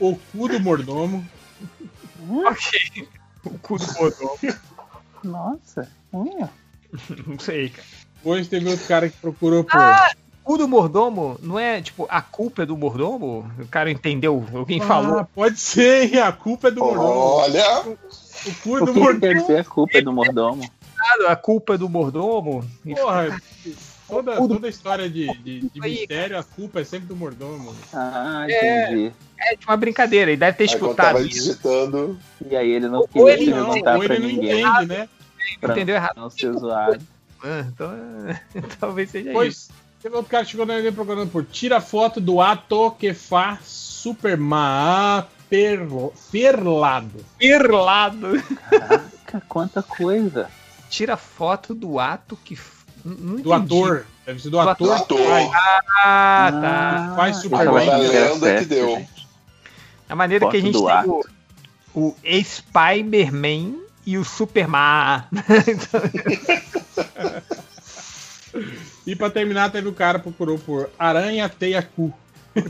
o 0.00 0.16
cu 0.16 0.48
do 0.48 0.58
mordomo. 0.60 1.24
Ok. 2.28 3.08
O 3.44 3.58
cu 3.58 3.76
do 3.78 3.86
botão. 3.92 4.38
Nossa, 5.22 5.86
hum. 6.12 6.48
Não 7.26 7.38
sei, 7.38 7.68
cara. 7.68 7.86
Hoje 8.24 8.48
teve 8.48 8.66
outro 8.70 8.86
cara 8.86 9.10
que 9.10 9.16
procurou 9.18 9.62
por 9.64 9.78
Ah, 9.78 10.12
o 10.46 10.56
do 10.56 10.66
mordomo 10.66 11.38
não 11.42 11.58
é, 11.58 11.82
tipo, 11.82 12.06
a 12.08 12.22
culpa 12.22 12.62
é 12.62 12.66
do 12.66 12.74
mordomo? 12.76 13.50
O 13.58 13.66
cara 13.68 13.90
entendeu, 13.90 14.46
alguém 14.54 14.80
falou. 14.80 15.18
Ah, 15.18 15.24
pode 15.24 15.58
ser, 15.60 16.04
hein? 16.14 16.20
a 16.20 16.32
culpa 16.32 16.68
é 16.68 16.70
do 16.70 16.80
mordomo. 16.80 17.06
Olha, 17.10 17.80
O 17.80 18.54
cu 18.62 18.78
é 18.78 18.82
O 18.82 18.86
do 18.86 18.92
quer 18.94 19.00
mordomo. 19.00 19.58
a 19.58 19.64
culpa 19.64 19.98
é 19.98 20.02
do 20.02 20.12
mordomo? 20.12 20.70
A 21.28 21.36
culpa 21.36 21.74
é 21.74 21.78
do 21.78 21.88
mordomo? 21.90 22.64
Porra, 22.94 23.40
toda, 24.08 24.36
toda 24.36 24.68
história 24.68 25.08
de, 25.08 25.26
de, 25.38 25.60
de 25.68 25.80
mistério, 25.80 26.38
a 26.38 26.42
culpa 26.42 26.80
é 26.80 26.84
sempre 26.84 27.06
do 27.06 27.16
mordomo. 27.16 27.74
Ah, 27.92 28.46
É. 28.48 28.84
entendi. 28.90 29.12
É 29.38 29.56
tipo 29.56 29.70
uma 29.70 29.76
brincadeira, 29.76 30.30
ele 30.30 30.38
deve 30.38 30.56
ter 30.56 30.64
escutado 30.64 31.14
tava 31.14 31.20
isso. 31.20 31.48
digitando. 31.48 32.18
E 32.50 32.56
aí 32.56 32.70
ele 32.70 32.88
não 32.88 33.00
Ou 33.00 33.08
queria 33.08 33.32
ele 33.34 33.50
não, 33.50 33.66
perguntar 33.70 33.96
ou 33.98 34.04
pra 34.04 34.14
ele 34.14 34.22
não 34.24 34.30
entende, 34.42 34.86
né? 34.86 35.08
pra 35.60 35.72
Entendeu 35.74 35.94
errado. 35.96 36.16
Não 36.16 36.30
ser 36.30 36.52
zoado. 36.54 37.00
Ah, 37.46 37.62
Então, 37.68 37.92
é, 37.92 38.60
talvez 38.80 39.10
seja 39.10 39.28
isso. 39.28 39.34
Pois, 39.34 39.68
teve 40.02 40.16
outro 40.16 40.30
cara 40.30 40.44
que 40.46 40.50
chegou 40.52 40.64
na 40.64 40.74
MD 40.78 40.92
procurando 40.92 41.30
por 41.30 41.44
tira 41.44 41.78
foto 41.78 42.18
do 42.18 42.40
ato 42.40 42.90
que 42.92 43.12
faz 43.12 43.58
Superman 43.66 45.24
per, 45.50 45.80
perlado. 46.32 47.24
Perlado. 47.38 48.42
Caraca, 48.70 49.42
quanta 49.46 49.82
coisa. 49.82 50.48
Tira 50.88 51.18
foto 51.18 51.74
do 51.74 51.98
ato 51.98 52.34
que. 52.42 52.56
Não 53.04 53.36
Do 53.36 53.52
ator. 53.52 54.06
Deve 54.24 54.40
ser 54.40 54.50
do, 54.50 54.62
Do 54.62 54.68
ator. 54.68 54.92
ator. 54.92 55.18
faz. 55.18 55.50
Ah, 56.04 56.52
tá. 56.52 57.12
Faz 57.16 57.36
eu 57.36 57.42
Superman. 57.42 57.66
falei 57.66 57.88
Agora 57.88 58.06
a 58.06 58.32
lenda 58.32 58.58
que 58.58 58.64
deu. 58.64 59.06
A 60.08 60.16
maneira 60.16 60.48
que 60.48 60.56
a 60.56 60.60
gente 60.60 60.72
do 60.72 60.86
tem 60.86 61.10
o, 61.94 62.08
o 62.08 62.16
Spider-Man 62.44 63.74
e 64.06 64.18
o 64.18 64.24
Superman. 64.24 65.24
E 69.06 69.14
pra 69.14 69.28
terminar, 69.28 69.70
teve 69.70 69.88
o 69.88 69.92
cara 69.92 70.18
que 70.18 70.24
procurou 70.24 70.58
por 70.58 70.90
aranha 70.98 71.48
teia 71.48 71.82
cu. 71.82 72.12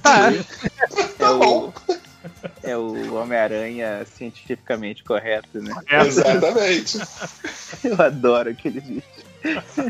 Tá. 0.02 0.32
É 0.32 1.30
o, 1.30 1.72
é 2.62 2.76
o 2.76 3.14
Homem-Aranha 3.14 4.04
cientificamente 4.16 5.04
correto, 5.04 5.60
né? 5.60 5.74
Exatamente. 5.88 6.98
Eu 7.84 8.00
adoro 8.00 8.50
aquele 8.50 8.80
vídeo. 8.80 9.02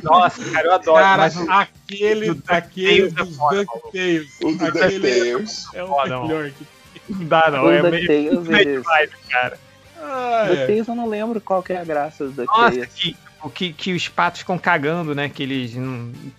Nossa, 0.02 0.44
cara, 0.50 0.66
eu 0.66 0.72
adoro. 0.74 1.02
Cara, 1.04 1.16
mas 1.22 1.36
o- 1.36 1.50
aquele, 1.50 2.30
aquele 2.48 3.08
DuckTales 3.08 3.12
é 3.12 3.24
dos 3.24 3.36
foda, 3.36 3.64
DuckTales. 3.64 4.28
O 4.42 4.52
do 4.52 4.64
Aquele 4.66 4.98
DuckTales. 4.98 5.66
é 5.74 5.82
o 5.82 5.86
Foda, 5.88 6.20
melhor 6.22 6.50
que 6.50 6.66
não 7.12 7.24
dá, 7.26 7.50
não. 7.50 7.64
O 7.64 7.70
É 7.70 7.82
meio 7.82 8.40
DuckTales, 8.42 8.66
demais, 8.66 9.10
cara. 9.30 9.58
Ah, 10.00 10.46
é. 10.50 10.54
Chaos 10.66 10.88
eu 10.88 10.94
não 10.94 11.08
lembro 11.08 11.40
qual 11.40 11.62
que 11.62 11.72
é 11.72 11.78
a 11.80 11.84
graça 11.84 12.26
do 12.28 12.44
Nossa, 12.44 12.74
Chaos. 12.74 12.88
que, 12.94 13.16
o 13.42 13.48
que, 13.50 13.72
que 13.72 13.92
os 13.94 14.08
patos 14.08 14.40
ficam 14.40 14.58
cagando, 14.58 15.14
né? 15.14 15.28
Que 15.28 15.42
eles. 15.42 15.74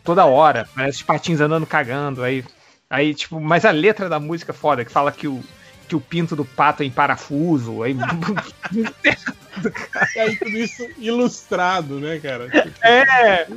toda 0.04 0.26
hora, 0.26 0.68
parece 0.76 0.98
os 0.98 1.04
patinhos 1.04 1.42
andando 1.42 1.66
cagando. 1.66 2.22
Aí, 2.24 2.44
aí, 2.90 3.14
tipo, 3.16 3.40
mas 3.40 3.66
a 3.66 3.72
letra 3.72 4.08
da 4.10 4.20
música 4.20 4.52
é 4.52 4.56
foda, 4.56 4.84
que 4.86 4.92
fala 4.92 5.12
que 5.12 5.28
o, 5.28 5.42
que 5.88 5.96
o 5.96 6.02
pinto 6.02 6.36
do 6.36 6.46
pato 6.46 6.84
é 6.84 6.86
em 6.86 6.92
parafuso. 6.92 7.84
Aí, 7.84 7.96
E 10.16 10.20
aí 10.20 10.36
tudo 10.38 10.58
isso 10.58 10.88
ilustrado, 10.98 12.00
né, 12.00 12.20
cara? 12.20 12.50
é, 12.84 13.48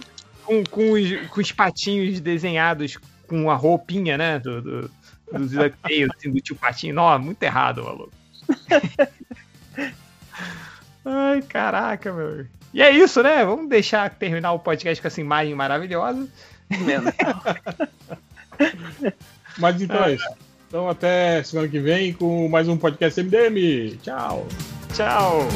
com, 0.45 0.65
com, 0.65 0.93
os, 0.93 1.29
com 1.29 1.41
os 1.41 1.53
patinhos 1.53 2.21
desenhados 2.21 2.97
com 3.27 3.51
a 3.51 3.55
roupinha, 3.55 4.17
né? 4.17 4.39
Do, 4.39 4.63
do, 4.63 4.91
dos 5.33 5.53
assim, 5.59 6.07
do 6.33 6.41
tio 6.41 6.57
Patinho. 6.57 6.95
Não, 6.95 7.19
muito 7.19 7.43
errado, 7.43 7.85
maluco. 7.85 8.13
Ai, 11.05 11.43
caraca, 11.43 12.13
meu. 12.13 12.47
E 12.73 12.83
é 12.83 12.91
isso, 12.91 13.23
né? 13.23 13.45
Vamos 13.45 13.69
deixar 13.69 14.11
terminar 14.11 14.53
o 14.53 14.59
podcast 14.59 15.01
com 15.01 15.09
essa 15.09 15.21
imagem 15.21 15.55
maravilhosa. 15.55 16.29
Mas 19.59 19.81
então 19.83 20.05
é 20.05 20.15
isso. 20.15 20.48
Então 20.69 20.87
até 20.87 21.43
semana 21.43 21.67
que 21.67 21.81
vem 21.81 22.13
com 22.13 22.47
mais 22.47 22.69
um 22.69 22.77
podcast 22.77 23.23
MDM. 23.23 23.97
Tchau. 24.03 24.47
Tchau. 24.95 25.49